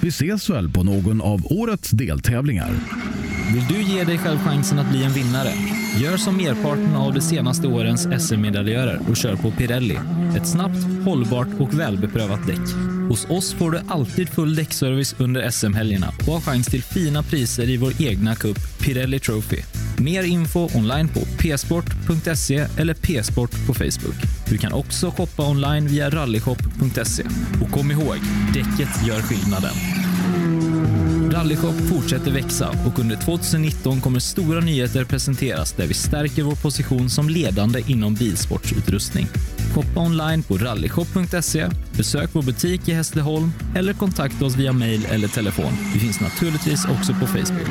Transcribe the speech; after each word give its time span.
Vi 0.00 0.08
ses 0.08 0.50
väl 0.50 0.70
på 0.70 0.82
någon 0.82 1.20
av 1.20 1.46
årets 1.52 1.90
deltävlingar. 1.90 2.70
Vill 3.54 3.66
du 3.68 3.82
ge 3.82 4.04
dig 4.04 4.18
själv 4.18 4.38
chansen 4.38 4.78
att 4.78 4.90
bli 4.90 5.04
en 5.04 5.12
vinnare? 5.12 5.52
Gör 6.02 6.16
som 6.16 6.36
merparten 6.36 6.96
av 6.96 7.14
de 7.14 7.20
senaste 7.20 7.66
årens 7.66 8.02
SM-medaljörer 8.02 9.00
och 9.08 9.16
kör 9.16 9.36
på 9.36 9.50
Pirelli. 9.50 9.98
Ett 10.36 10.46
snabbt, 10.46 11.04
hållbart 11.04 11.48
och 11.58 11.80
välbeprövat 11.80 12.46
däck. 12.46 12.68
Hos 13.08 13.30
oss 13.30 13.52
får 13.52 13.70
du 13.70 13.80
alltid 13.88 14.28
full 14.28 14.54
däckservice 14.54 15.14
under 15.18 15.50
SM-helgerna 15.50 16.12
och 16.26 16.32
har 16.32 16.40
chans 16.40 16.66
till 16.66 16.82
fina 16.82 17.22
priser 17.22 17.70
i 17.70 17.76
vår 17.76 17.92
egna 18.02 18.34
cup 18.34 18.58
Pirelli 18.80 19.18
Trophy. 19.18 19.62
Mer 19.98 20.22
info 20.22 20.68
online 20.74 21.08
på 21.08 21.20
psport.se 21.20 22.66
eller 22.78 22.94
psport 22.94 23.66
på 23.66 23.74
Facebook. 23.74 24.35
Du 24.48 24.58
kan 24.58 24.72
också 24.72 25.10
shoppa 25.10 25.50
online 25.50 25.86
via 25.86 26.10
rallyshop.se. 26.10 27.24
Och 27.62 27.70
kom 27.70 27.90
ihåg, 27.90 28.16
däcket 28.54 29.06
gör 29.06 29.22
skillnaden. 29.22 29.72
Rallyshop 31.36 31.74
fortsätter 31.74 32.30
växa 32.30 32.70
och 32.86 32.98
under 32.98 33.16
2019 33.16 34.00
kommer 34.00 34.20
stora 34.20 34.60
nyheter 34.60 35.04
presenteras 35.04 35.72
där 35.72 35.86
vi 35.86 35.94
stärker 35.94 36.42
vår 36.42 36.54
position 36.54 37.10
som 37.10 37.28
ledande 37.28 37.82
inom 37.86 38.14
bilsportsutrustning. 38.14 39.26
Shoppa 39.74 40.00
online 40.00 40.42
på 40.42 40.58
rallyshop.se, 40.58 41.68
besök 41.96 42.30
vår 42.32 42.42
butik 42.42 42.88
i 42.88 42.92
Hässleholm 42.92 43.52
eller 43.76 43.92
kontakta 43.92 44.44
oss 44.44 44.56
via 44.56 44.72
mail 44.72 45.06
eller 45.10 45.28
telefon. 45.28 45.72
Vi 45.94 46.00
finns 46.00 46.20
naturligtvis 46.20 46.84
också 46.84 47.12
på 47.12 47.26
Facebook. 47.26 47.68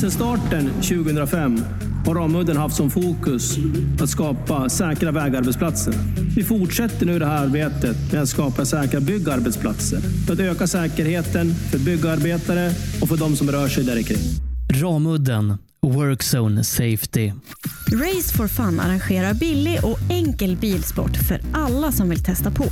Sedan 0.00 0.10
starten 0.10 0.70
2005 0.82 1.60
har 2.08 2.14
Ramudden 2.14 2.56
haft 2.56 2.76
som 2.76 2.90
fokus 2.90 3.56
att 4.00 4.10
skapa 4.10 4.68
säkra 4.68 5.12
vägarbetsplatser. 5.12 5.94
Vi 6.36 6.44
fortsätter 6.44 7.06
nu 7.06 7.18
det 7.18 7.26
här 7.26 7.44
arbetet 7.44 8.12
med 8.12 8.22
att 8.22 8.28
skapa 8.28 8.64
säkra 8.64 9.00
byggarbetsplatser 9.00 10.00
för 10.26 10.32
att 10.32 10.40
öka 10.40 10.66
säkerheten 10.66 11.54
för 11.54 11.78
byggarbetare 11.78 12.70
och 13.02 13.08
för 13.08 13.16
de 13.16 13.36
som 13.36 13.50
rör 13.50 13.68
sig 13.68 13.84
där 13.84 14.02
kring. 14.02 14.18
Ramudden 14.82 15.58
Workzone 15.82 16.64
Safety. 16.64 17.32
Race 17.92 18.36
for 18.36 18.48
Fun 18.48 18.80
arrangerar 18.80 19.34
billig 19.34 19.78
och 19.82 19.98
enkel 20.10 20.56
bilsport 20.56 21.16
för 21.16 21.40
alla 21.52 21.92
som 21.92 22.08
vill 22.08 22.24
testa 22.24 22.50
på. 22.50 22.66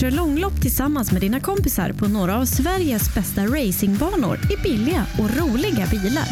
Kör 0.00 0.10
långlopp 0.10 0.60
tillsammans 0.60 1.12
med 1.12 1.20
dina 1.20 1.40
kompisar 1.40 1.92
på 1.92 2.08
några 2.08 2.38
av 2.38 2.44
Sveriges 2.44 3.14
bästa 3.14 3.46
racingbanor 3.46 4.38
i 4.52 4.62
billiga 4.62 5.06
och 5.18 5.30
roliga 5.40 5.86
bilar. 5.90 6.28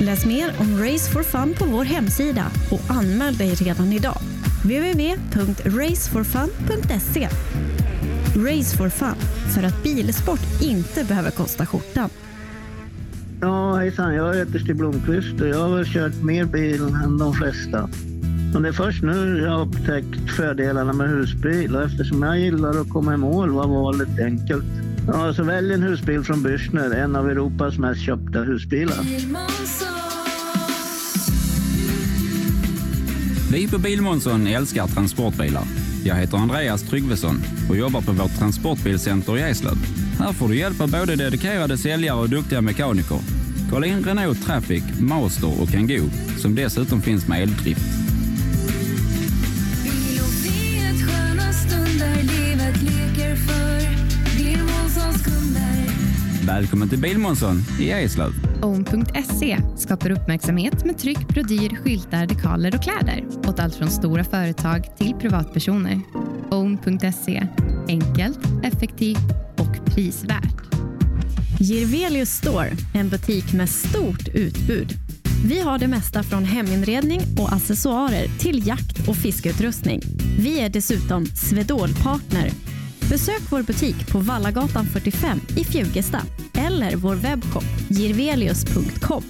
Läs 0.00 0.26
mer 0.26 0.52
om 0.60 0.78
Race 0.78 1.12
for 1.12 1.22
Fun 1.22 1.54
på 1.58 1.64
vår 1.64 1.84
hemsida 1.84 2.44
och 2.70 2.80
anmäl 2.88 3.36
dig 3.36 3.54
redan 3.54 3.92
idag. 3.92 4.18
www.raceforfun.se 4.62 7.28
Race 8.36 8.76
for 8.76 8.88
Fun, 8.88 9.14
för 9.54 9.62
att 9.62 9.82
bilsport 9.82 10.40
inte 10.62 11.04
behöver 11.04 11.30
kosta 11.30 11.66
skjortan. 11.66 12.10
Ja, 13.40 13.76
hejsan. 13.76 14.14
Jag 14.14 14.34
heter 14.34 14.58
Stig 14.58 14.76
Blomqvist 14.76 15.40
och 15.40 15.48
jag 15.48 15.58
har 15.58 15.76
väl 15.76 15.86
kört 15.86 16.22
mer 16.22 16.44
bil 16.44 16.82
än 17.04 17.18
de 17.18 17.34
flesta. 17.34 17.90
Men 18.52 18.62
det 18.62 18.68
är 18.68 18.72
först 18.72 19.02
nu 19.02 19.40
jag 19.42 19.50
har 19.50 19.66
upptäckt 19.66 20.30
fördelarna 20.36 20.92
med 20.92 21.08
husbil 21.08 21.76
och 21.76 21.82
eftersom 21.82 22.22
jag 22.22 22.40
gillar 22.40 22.80
att 22.80 22.90
komma 22.90 23.14
i 23.14 23.16
mål 23.16 23.50
var 23.50 23.66
valet 23.66 24.20
enkelt. 24.20 24.64
Ja, 25.06 25.34
så 25.34 25.44
välj 25.44 25.74
en 25.74 25.82
husbil 25.82 26.22
från 26.22 26.42
Bürstner, 26.46 26.94
en 26.94 27.16
av 27.16 27.30
Europas 27.30 27.78
mest 27.78 28.00
köpta 28.00 28.38
husbilar. 28.38 28.96
Vi 33.52 33.68
på 33.68 33.78
Bilmånsson 33.78 34.46
älskar 34.46 34.86
transportbilar. 34.86 35.62
Jag 36.04 36.14
heter 36.14 36.36
Andreas 36.36 36.82
Tryggvesson 36.82 37.42
och 37.70 37.76
jobbar 37.76 38.00
på 38.00 38.12
vårt 38.12 38.38
transportbilcenter 38.38 39.38
i 39.38 39.40
Eslöv. 39.40 39.76
Här 40.18 40.32
får 40.32 40.48
du 40.48 40.56
hjälp 40.56 40.80
av 40.80 40.90
både 40.90 41.16
dedikerade 41.16 41.78
säljare 41.78 42.18
och 42.18 42.30
duktiga 42.30 42.60
mekaniker. 42.60 43.18
Kolla 43.70 43.86
in 43.86 44.04
Renault 44.04 44.46
Traffic, 44.46 44.84
Master 45.00 45.62
och 45.62 45.68
Kangoo 45.68 46.10
som 46.38 46.54
dessutom 46.54 47.02
finns 47.02 47.28
med 47.28 47.42
eldrift. 47.42 48.01
Välkommen 56.52 56.88
till 56.88 56.98
Bilmånsson 56.98 57.62
i 57.80 57.90
Eslöv. 57.90 58.32
Own.se 58.62 59.58
skapar 59.76 60.10
uppmärksamhet 60.10 60.84
med 60.84 60.98
tryck, 60.98 61.28
brodyr, 61.28 61.76
skyltar, 61.76 62.26
dekaler 62.26 62.74
och 62.74 62.82
kläder 62.82 63.24
åt 63.48 63.58
allt 63.58 63.74
från 63.74 63.90
stora 63.90 64.24
företag 64.24 64.96
till 64.98 65.14
privatpersoner. 65.14 66.00
Own.se 66.50 67.46
enkelt, 67.88 68.38
effektivt 68.62 69.30
och 69.58 69.94
prisvärt. 69.94 70.74
Girvelius 71.60 72.30
Store, 72.30 72.70
en 72.94 73.08
butik 73.08 73.52
med 73.52 73.68
stort 73.68 74.28
utbud. 74.34 74.92
Vi 75.44 75.60
har 75.60 75.78
det 75.78 75.88
mesta 75.88 76.22
från 76.22 76.44
heminredning 76.44 77.20
och 77.38 77.52
accessoarer 77.52 78.26
till 78.38 78.66
jakt 78.66 79.08
och 79.08 79.16
fiskeutrustning. 79.16 80.00
Vi 80.38 80.60
är 80.60 80.68
dessutom 80.68 81.26
Swedol-partner. 81.26 82.50
Besök 83.12 83.42
vår 83.50 83.62
butik 83.62 84.12
på 84.12 84.18
Vallagatan 84.18 84.86
45 84.86 85.38
i 85.56 85.64
Fjugesta 85.64 86.22
eller 86.58 86.96
vår 86.96 87.14
webbshop 87.14 87.64
girvelius.com. 87.90 89.22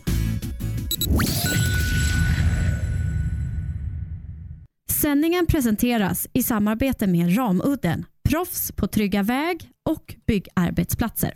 Sändningen 4.90 5.46
presenteras 5.46 6.28
i 6.32 6.42
samarbete 6.42 7.06
med 7.06 7.38
Ramudden, 7.38 8.04
proffs 8.28 8.72
på 8.72 8.86
trygga 8.86 9.22
väg 9.22 9.70
och 9.90 10.14
byggarbetsplatser. 10.26 11.34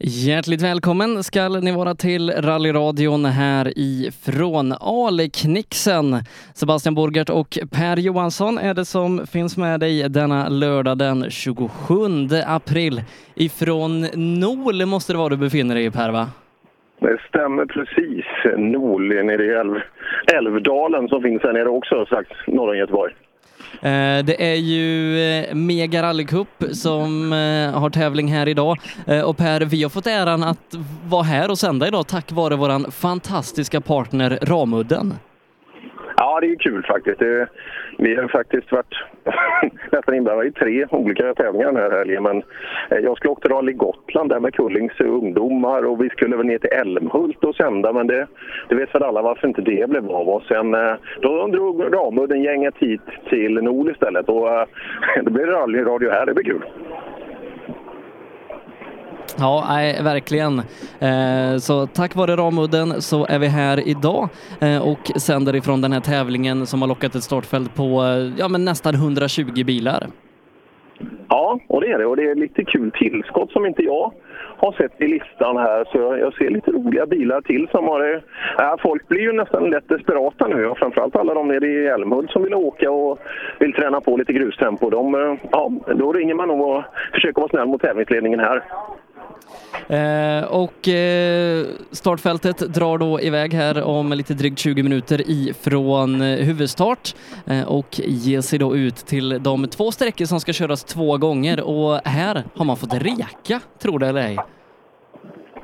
Hjärtligt 0.00 0.62
välkommen 0.62 1.22
ska 1.22 1.48
ni 1.48 1.72
vara 1.72 1.94
till 1.94 2.30
rallyradion 2.30 3.24
här 3.24 3.72
ifrån 3.76 4.72
Aleknixen. 4.80 6.14
Sebastian 6.54 6.94
Borgert 6.94 7.30
och 7.30 7.58
Per 7.72 7.96
Johansson 7.96 8.58
är 8.58 8.74
det 8.74 8.84
som 8.84 9.26
finns 9.26 9.56
med 9.56 9.80
dig 9.80 10.08
denna 10.08 10.48
lördag 10.48 10.98
den 10.98 11.30
27 11.30 11.68
april. 12.46 13.02
Ifrån 13.34 14.00
Nol 14.40 14.86
måste 14.86 15.12
det 15.12 15.18
vara 15.18 15.28
du 15.28 15.36
befinner 15.36 15.74
dig 15.74 15.84
i 15.84 15.90
Per 15.90 16.10
va? 16.10 16.26
Det 17.00 17.18
stämmer 17.28 17.66
precis. 17.66 18.24
Nol 18.56 19.08
nere 19.08 19.44
i 19.44 19.48
Älv, 19.48 19.74
Älvdalen 20.32 21.08
som 21.08 21.22
finns 21.22 21.42
här 21.42 21.52
nere 21.52 21.68
också 21.68 22.06
strax 22.06 22.28
norr 22.46 22.70
om 22.70 22.78
Göteborg. 22.78 23.14
Eh, 23.72 24.24
det 24.24 24.52
är 24.52 24.54
ju 24.54 25.54
Mega 25.54 25.88
Mega 25.88 26.02
Rallycup 26.02 26.64
som 26.72 27.32
eh, 27.32 27.80
har 27.80 27.90
tävling 27.90 28.32
här 28.32 28.48
idag. 28.48 28.78
Och 29.24 29.36
Per, 29.36 29.60
vi 29.60 29.82
har 29.82 29.90
fått 29.90 30.06
äran 30.06 30.42
att 30.42 30.74
vara 31.04 31.22
här 31.22 31.50
och 31.50 31.58
sända 31.58 31.88
idag 31.88 32.06
tack 32.06 32.32
vare 32.32 32.56
våran 32.56 32.90
fantastiska 32.90 33.80
partner 33.80 34.38
Ramudden. 34.42 35.14
Ja, 36.38 36.40
det 36.40 36.46
är 36.46 36.50
ju 36.50 36.56
kul 36.56 36.82
faktiskt. 36.82 37.18
Det, 37.18 37.48
vi 37.98 38.14
har 38.14 38.28
faktiskt 38.28 38.72
varit 38.72 38.94
nästan 39.92 40.14
inblandade 40.14 40.48
i 40.48 40.52
tre 40.52 40.86
olika 40.90 41.34
tävlingar 41.34 41.72
den 41.72 41.82
här 41.82 41.98
helgen. 41.98 42.22
Men 42.22 42.42
eh, 42.90 42.98
jag 42.98 43.16
skulle 43.16 43.30
åka 43.30 43.40
till 43.40 43.50
Rally 43.50 43.72
Gotland 43.72 44.30
där 44.30 44.40
med 44.40 44.54
Kullings 44.54 45.00
ungdomar 45.00 45.82
och 45.82 46.04
vi 46.04 46.08
skulle 46.08 46.36
väl 46.36 46.46
ner 46.46 46.58
till 46.58 46.72
Älmhult 46.72 47.44
och 47.44 47.54
sända. 47.54 47.92
Men 47.92 48.06
det, 48.06 48.26
det 48.68 48.74
vet 48.74 48.94
väl 48.94 49.02
alla 49.02 49.22
varför 49.22 49.48
inte 49.48 49.62
det 49.62 49.90
blev 49.90 50.10
av. 50.10 50.28
Och 50.28 50.42
sen 50.42 50.74
eh, 50.74 50.94
då 51.20 51.46
drog 51.46 51.94
Ramudden 51.94 52.42
gänget 52.42 52.74
hit 52.78 53.02
till 53.28 53.54
Nol 53.54 53.90
istället 53.90 54.28
och 54.28 54.48
eh, 54.48 54.66
då 55.22 55.30
blir 55.30 55.46
det 55.46 55.52
rallyradio 55.52 56.10
här. 56.10 56.26
Det 56.26 56.34
blir 56.34 56.44
kul. 56.44 56.64
Ja, 59.40 59.64
nej, 59.68 60.02
verkligen. 60.02 60.58
Eh, 61.00 61.56
Så 61.58 61.86
tack 61.86 62.14
vare 62.16 62.36
Ramudden 62.36 63.02
så 63.02 63.26
är 63.26 63.38
vi 63.38 63.46
här 63.46 63.88
idag 63.88 64.28
eh, 64.60 64.88
och 64.88 65.20
sänder 65.20 65.56
ifrån 65.56 65.80
den 65.80 65.92
här 65.92 66.00
tävlingen 66.00 66.66
som 66.66 66.82
har 66.82 66.88
lockat 66.88 67.14
ett 67.14 67.22
startfält 67.22 67.74
på 67.74 67.84
eh, 67.84 68.38
ja, 68.38 68.48
men 68.48 68.64
nästan 68.64 68.94
120 68.94 69.64
bilar. 69.64 70.06
Ja, 71.28 71.58
och 71.68 71.80
det 71.80 71.86
är 71.92 71.98
det. 71.98 72.06
Och 72.06 72.16
det 72.16 72.30
är 72.30 72.34
lite 72.34 72.64
kul 72.64 72.90
tillskott 72.90 73.52
som 73.52 73.66
inte 73.66 73.82
jag 73.82 74.12
har 74.56 74.72
sett 74.72 75.00
i 75.00 75.08
listan 75.08 75.56
här. 75.56 75.84
Så 75.92 75.98
jag, 75.98 76.34
ser 76.34 76.50
lite 76.50 76.70
roliga 76.70 77.06
bilar 77.06 77.40
till 77.40 77.68
som 77.70 77.84
har 77.84 78.00
det. 78.00 78.14
Äh, 78.58 78.74
folk 78.82 79.08
blir 79.08 79.20
ju 79.20 79.32
nästan 79.32 79.70
lätt 79.70 79.88
desperata 79.88 80.46
nu. 80.48 80.66
Och 80.66 80.78
framförallt 80.78 81.16
alla 81.16 81.34
de 81.34 81.48
nere 81.48 81.66
i 81.66 81.86
Älmhult 81.86 82.30
som 82.30 82.42
vill 82.42 82.54
åka 82.54 82.90
och 82.90 83.18
vill 83.58 83.72
träna 83.72 84.00
på 84.00 84.16
lite 84.16 84.32
grustempo. 84.32 84.90
De, 84.90 85.14
eh, 85.14 85.34
ja, 85.52 85.72
då 85.96 86.12
ringer 86.12 86.34
man 86.34 86.48
nog 86.48 86.60
och 86.60 86.82
försöker 87.14 87.40
vara 87.40 87.50
snäll 87.50 87.66
mot 87.68 87.82
tävlingsledningen 87.82 88.40
här. 88.40 88.62
Eh, 89.88 90.44
och 90.44 90.88
eh, 90.88 91.66
startfältet 91.92 92.58
drar 92.58 92.98
då 92.98 93.20
iväg 93.20 93.54
här 93.54 93.82
om 93.82 94.12
lite 94.12 94.34
drygt 94.34 94.58
20 94.58 94.82
minuter 94.82 95.30
ifrån 95.30 96.22
eh, 96.22 96.44
huvudstart 96.44 97.14
eh, 97.46 97.62
och 97.62 98.00
ger 98.04 98.40
sig 98.40 98.58
då 98.58 98.76
ut 98.76 98.96
till 98.96 99.42
de 99.42 99.68
två 99.68 99.92
sträckor 99.92 100.24
som 100.24 100.40
ska 100.40 100.52
köras 100.52 100.84
två 100.84 101.18
gånger 101.18 101.60
och 101.60 102.00
här 102.04 102.44
har 102.54 102.64
man 102.64 102.76
fått 102.76 102.94
reka, 102.94 103.60
tror 103.78 103.98
det 103.98 104.06
eller 104.06 104.20
ej. 104.20 104.38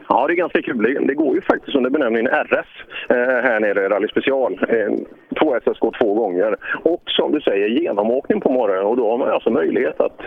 Ja, 0.09 0.27
det 0.27 0.33
är 0.33 0.37
ganska 0.37 0.63
kul. 0.63 1.07
Det- 1.07 1.15
går 1.15 1.35
ju 1.35 1.41
faktiskt 1.41 1.77
under 1.77 1.91
benämningen 1.91 2.33
RS 2.33 2.67
eh, 3.09 3.17
här 3.17 3.61
nere 3.61 3.85
i 3.85 3.89
Rally 3.89 4.09
Special. 4.09 4.59
Eh, 4.69 4.93
två 5.41 5.55
SSK 5.55 5.99
två 6.01 6.15
gånger. 6.15 6.57
Och 6.83 7.03
som 7.07 7.33
du 7.33 7.41
säger, 7.41 7.69
genomåkning 7.69 8.41
på 8.41 8.53
morgonen. 8.53 8.85
Och 8.87 8.97
då 8.97 9.11
har 9.11 9.19
man 9.19 9.31
alltså 9.31 9.51
möjlighet 9.51 10.01
att, 10.01 10.21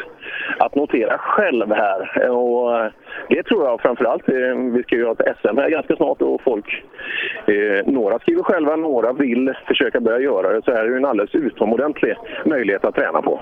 att 0.60 0.76
notera 0.76 1.18
själv 1.18 1.72
här. 1.72 2.22
Eh, 2.24 2.30
och 2.30 2.80
eh, 2.80 2.92
det 3.30 3.44
tror 3.44 3.66
jag 3.66 3.82
framförallt. 3.82 4.24
Vi 4.74 4.84
ska 4.84 4.96
ju 4.96 5.06
ha 5.06 5.12
ett 5.12 5.38
SM 5.42 5.58
här 5.58 5.70
ganska 5.70 5.96
snart 5.96 6.22
och 6.22 6.42
folk, 6.42 6.84
några 7.86 8.20
skriver 8.20 8.44
själva, 8.44 8.76
några 8.76 9.14
vill 9.14 9.54
försöka 9.68 10.00
börja 10.00 10.20
göra 10.20 10.54
det. 10.54 10.62
Så 10.66 10.72
här 10.72 10.86
är 10.86 10.90
det 10.90 10.98
en 10.98 11.06
alldeles 11.06 11.36
utomordentlig 11.36 12.16
möjlighet 12.46 12.86
att 12.86 12.96
träna 12.96 13.22
på. 13.22 13.40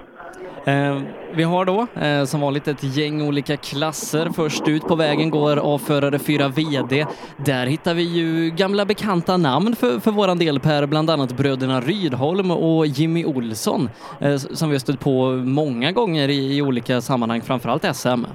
Eh, 0.66 1.02
vi 1.34 1.44
har 1.44 1.66
då 1.66 1.88
eh, 2.02 2.26
som 2.26 2.42
vanligt 2.42 2.68
ett 2.68 2.84
gäng 2.84 3.22
olika 3.22 3.58
klasser. 3.58 4.30
Först 4.36 4.68
ut 4.68 4.88
på 4.88 4.96
vägen 4.96 5.30
går 5.30 5.58
avförare 5.58 6.20
4 6.20 6.48
VD. 6.48 7.06
Där 7.46 7.66
hittar 7.68 7.94
vi 7.94 8.04
ju 8.04 8.50
gamla 8.50 8.86
bekanta 8.86 9.38
namn 9.38 9.76
för, 9.76 10.00
för 10.00 10.12
våran 10.12 10.38
del 10.38 10.60
Per, 10.60 10.86
bland 10.86 11.10
annat 11.10 11.38
bröderna 11.38 11.82
Rydholm 11.82 12.52
och 12.52 12.88
Jimmy 12.88 13.26
Olsson 13.26 13.90
eh, 14.20 14.38
som 14.38 14.70
vi 14.70 14.76
har 14.76 14.80
stött 14.80 15.00
på 15.00 15.32
många 15.32 15.92
gånger 15.92 16.30
i, 16.30 16.58
i 16.58 16.62
olika 16.62 17.02
sammanhang, 17.02 17.42
framförallt 17.42 17.96
SM. 17.96 18.26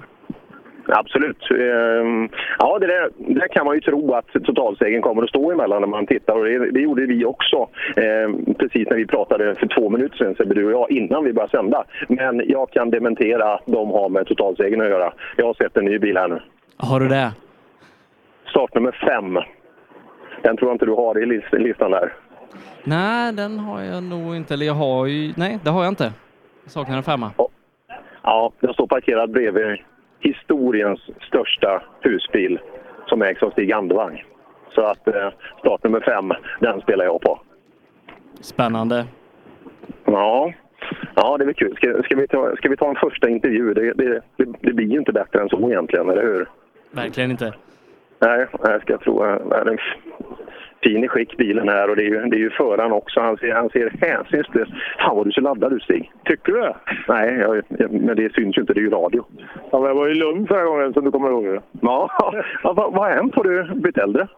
Absolut. 0.93 1.51
Ehm, 1.51 2.29
Ja, 2.59 2.79
det 2.79 2.87
där, 2.87 3.09
där 3.19 3.49
kan 3.49 3.67
man 3.67 3.75
ju 3.75 3.81
tro 3.81 4.15
att 4.15 4.27
totalsegern 4.45 5.03
kommer 5.03 5.23
att 5.23 5.29
stå 5.29 5.53
emellan 5.53 5.81
när 5.81 5.89
man 5.89 6.07
tittar 6.07 6.35
och 6.39 6.45
det, 6.45 6.71
det 6.71 6.81
gjorde 6.81 7.07
vi 7.07 7.25
också 7.25 7.69
ehm, 7.97 8.55
precis 8.55 8.89
när 8.91 8.97
vi 8.97 9.07
pratade 9.07 9.55
för 9.55 9.67
två 9.67 9.89
minuter 9.91 10.17
sedan, 10.17 10.35
Sebbe, 10.35 10.55
du 10.55 10.65
och 10.65 10.73
jag, 10.73 10.91
innan 10.91 11.25
vi 11.25 11.33
började 11.33 11.51
sända. 11.51 11.85
Men 12.09 12.43
jag 12.49 12.71
kan 12.71 12.91
dementera 12.91 13.55
att 13.55 13.63
de 13.67 13.91
har 13.91 14.09
med 14.09 14.27
totalsegern 14.27 14.81
att 14.81 14.89
göra. 14.89 15.13
Jag 15.37 15.47
har 15.47 15.55
sett 15.55 15.77
en 15.77 15.85
ny 15.85 15.99
bil 15.99 16.17
här 16.17 16.29
nu. 16.29 16.41
Har 16.77 17.01
du 17.01 17.09
det? 17.09 17.33
Startnummer 18.51 18.93
fem. 18.93 19.39
Den 20.43 20.57
tror 20.57 20.69
jag 20.71 20.75
inte 20.75 20.87
du 20.87 20.93
har 20.93 21.19
i 21.23 21.27
lis- 21.27 21.53
listan 21.59 21.91
där. 21.91 22.13
Nej, 22.85 23.33
den 23.33 23.59
har 23.59 23.83
jag 23.83 24.03
nog 24.03 24.37
inte. 24.37 24.55
Eller 24.55 24.67
jag 24.67 24.75
har 24.75 25.07
ju... 25.07 25.33
Nej, 25.37 25.59
det 25.65 25.71
har 25.71 25.83
jag 25.85 25.91
inte. 25.93 26.13
Jag 26.65 26.71
saknar 26.73 26.97
en 26.97 27.03
femma. 27.03 27.31
Ja, 28.23 28.53
den 28.61 28.73
står 28.75 28.87
parkerad 28.87 29.31
bredvid 29.31 29.79
historiens 30.21 31.01
största 31.21 31.83
husbil 32.01 32.59
som 33.07 33.23
ägs 33.23 33.43
av 33.43 33.51
Stig 33.51 33.73
Andevang. 33.73 34.25
Så 34.75 34.83
att 34.83 35.09
eh, 35.09 35.29
startnummer 35.59 36.01
fem, 36.01 36.33
den 36.61 36.81
spelar 36.81 37.05
jag 37.05 37.21
på. 37.21 37.41
Spännande. 38.41 39.07
Ja, 40.05 40.53
ja 41.15 41.37
det 41.39 41.45
blir 41.45 41.55
kul. 41.55 41.77
Ska, 41.77 42.03
ska, 42.03 42.17
vi, 42.17 42.29
ta, 42.29 42.57
ska 42.57 42.69
vi 42.69 42.77
ta 42.77 42.89
en 42.89 42.97
första 42.97 43.29
intervju? 43.29 43.75
Det, 43.75 43.93
det, 43.93 44.21
det, 44.37 44.45
det 44.61 44.73
blir 44.73 44.87
ju 44.87 44.99
inte 44.99 45.13
bättre 45.13 45.41
än 45.41 45.49
så 45.49 45.71
egentligen, 45.71 46.11
eller 46.11 46.23
hur? 46.23 46.49
Verkligen 46.91 47.31
inte. 47.31 47.55
Nej, 48.19 48.47
jag 48.63 48.83
ska 48.83 48.99
tro 48.99 49.23
det 49.25 49.75
f- 49.75 50.15
fin 50.83 51.05
i 51.05 51.09
skick 51.09 51.37
bilen 51.37 51.69
här 51.69 51.91
och 51.91 51.97
det 51.97 52.03
är 52.03 52.11
ju, 52.11 52.21
det 52.21 52.37
är 52.37 52.41
ju 52.41 52.51
föraren 52.51 52.93
också. 52.93 53.21
Han 53.21 53.37
ser, 53.37 53.55
han 53.55 53.71
ser 53.71 53.93
hänsynslös... 54.01 54.69
Fan 54.99 55.17
vad 55.17 55.27
du 55.27 55.33
ser 55.33 55.43
laddad 55.43 55.73
ut 55.73 55.83
Stig. 55.83 56.13
Tycker 56.25 56.53
du 56.53 56.61
det? 56.61 56.77
Nej, 57.09 57.35
jag, 57.39 57.63
men 57.91 58.17
det 58.17 58.35
syns 58.35 58.57
ju 58.57 58.61
inte. 58.61 58.75
Det 58.75 58.81
är 58.81 58.83
ju 58.83 58.91
radio. 58.91 59.25
Ja, 59.71 59.79
men 59.79 59.89
jag 59.89 59.95
var 59.95 60.07
ju 60.07 60.15
lugn 60.15 60.47
förra 60.47 60.65
gången 60.65 60.93
som 60.93 61.05
du 61.05 61.11
kommer 61.11 61.31
ihåg. 61.31 61.45
det. 61.45 61.63
Ja, 61.83 62.11
ja 62.63 62.73
vad, 62.73 62.93
vad 62.93 63.05
har 63.05 63.11
hänt? 63.11 63.35
Har 63.35 63.45
du 63.45 63.65
blivit 63.75 63.99
äldre? 63.99 64.29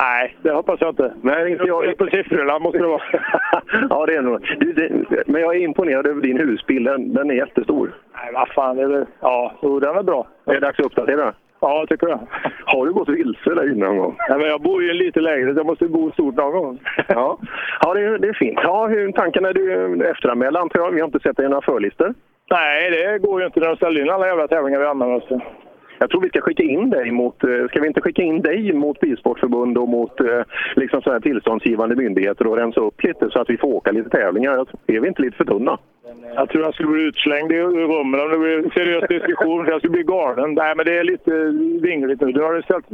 Nej, 0.00 0.36
det 0.42 0.52
hoppas 0.52 0.80
jag 0.80 0.90
inte. 0.90 1.12
Nej, 1.22 1.52
inte 1.52 1.64
jag. 1.64 1.98
På 1.98 2.06
siffrorna 2.06 2.58
måste 2.58 2.78
det 2.78 2.86
vara. 2.86 3.02
ja, 3.90 4.06
det 4.06 4.14
är 4.14 4.22
nog. 4.22 4.56
Du, 4.60 4.72
det, 4.72 5.22
men 5.26 5.40
jag 5.40 5.56
är 5.56 5.60
imponerad 5.60 6.06
över 6.06 6.22
din 6.22 6.38
husbil. 6.38 6.84
Den, 6.84 7.14
den 7.14 7.30
är 7.30 7.34
jättestor. 7.34 7.94
Nej, 8.14 8.32
vad 8.34 8.48
fan. 8.48 8.76
Det 8.76 8.82
är 8.82 8.86
väl... 8.86 9.06
Ja, 9.20 9.52
jo, 9.62 9.80
den 9.80 9.96
är 9.96 10.02
bra. 10.02 10.26
Är 10.46 10.54
det 10.54 10.60
dags 10.60 10.78
att 10.78 10.86
uppdatera? 10.86 11.34
Ja, 11.62 11.78
jag 11.78 11.88
tycker 11.88 12.06
det. 12.06 12.20
Har 12.64 12.86
du 12.86 12.92
gått 12.92 13.08
vilse 13.08 13.54
där 13.54 13.72
inne 13.72 13.86
någon 13.86 13.98
gång? 13.98 14.16
Ja, 14.28 14.38
men 14.38 14.46
jag 14.46 14.60
bor 14.60 14.82
ju 14.82 14.92
liten 14.92 15.22
lägenhet. 15.22 15.56
Jag 15.56 15.66
måste 15.66 15.88
bo 15.88 16.12
stort 16.12 16.34
någon 16.34 16.52
gång. 16.52 16.78
Ja, 17.08 17.38
ja 17.80 17.94
det, 17.94 18.00
är, 18.00 18.18
det 18.18 18.28
är 18.28 18.32
fint. 18.32 18.58
Ja, 18.62 18.86
hur 18.86 19.12
tanken 19.12 19.44
är 19.44 19.52
du 19.52 20.06
efteranmäld 20.10 20.56
antar 20.56 20.80
jag? 20.80 20.90
Vi 20.90 21.00
har 21.00 21.06
inte 21.06 21.20
sett 21.20 21.36
dig 21.36 21.46
i 21.46 21.48
några 21.48 21.62
förlistor. 21.62 22.14
Nej, 22.50 22.90
det 22.90 23.18
går 23.18 23.40
ju 23.40 23.46
inte 23.46 23.60
när 23.60 23.68
de 23.68 23.76
ställer 23.76 24.00
in 24.00 24.10
alla 24.10 24.26
jävla 24.26 24.48
tävlingar 24.48 24.80
vi 24.80 24.86
anmäler 24.86 25.14
oss 25.14 25.28
till. 25.28 25.40
Jag 25.98 26.10
tror 26.10 26.20
vi 26.20 26.28
ska 26.28 26.40
skicka 26.40 26.62
in 26.62 26.90
dig 26.90 27.10
mot, 27.10 27.44
eh, 27.44 27.68
ska 27.68 27.80
vi 27.80 27.86
inte 27.86 28.00
skicka 28.00 28.22
in 28.22 28.42
dig 28.42 28.72
mot 28.72 29.00
Bilsportförbund 29.00 29.78
och 29.78 29.88
mot 29.88 30.20
eh, 30.20 30.42
liksom 30.76 31.02
så 31.02 31.12
här 31.12 31.20
tillståndsgivande 31.20 31.96
myndigheter 31.96 32.46
och 32.46 32.56
rensa 32.56 32.80
upp 32.80 33.04
lite 33.04 33.30
så 33.30 33.40
att 33.40 33.50
vi 33.50 33.56
får 33.56 33.68
åka 33.68 33.92
lite 33.92 34.10
tävlingar? 34.10 34.66
Är 34.86 35.00
vi 35.00 35.08
inte 35.08 35.22
lite 35.22 35.36
för 35.36 35.44
tunna? 35.44 35.78
Jag 36.34 36.48
tror 36.48 36.64
jag 36.64 36.74
skulle 36.74 36.88
bli 36.88 37.02
utslängd 37.02 37.52
i 37.52 37.60
rummet 37.60 38.20
om 38.20 38.30
det 38.30 38.38
blir 38.38 38.58
en 38.58 38.70
seriös 38.70 39.08
diskussion. 39.08 39.64
för 39.64 39.72
jag 39.72 39.80
skulle 39.80 39.92
bli 39.92 40.02
galen. 40.02 40.54
Nej, 40.54 40.74
men 40.76 40.86
det 40.86 40.98
är 40.98 41.04
lite 41.04 41.30
vingligt 41.88 42.20
nu. 42.20 42.26
Nu 42.26 42.40
har 42.40 42.54
du 42.54 42.62
ställt 42.62 42.86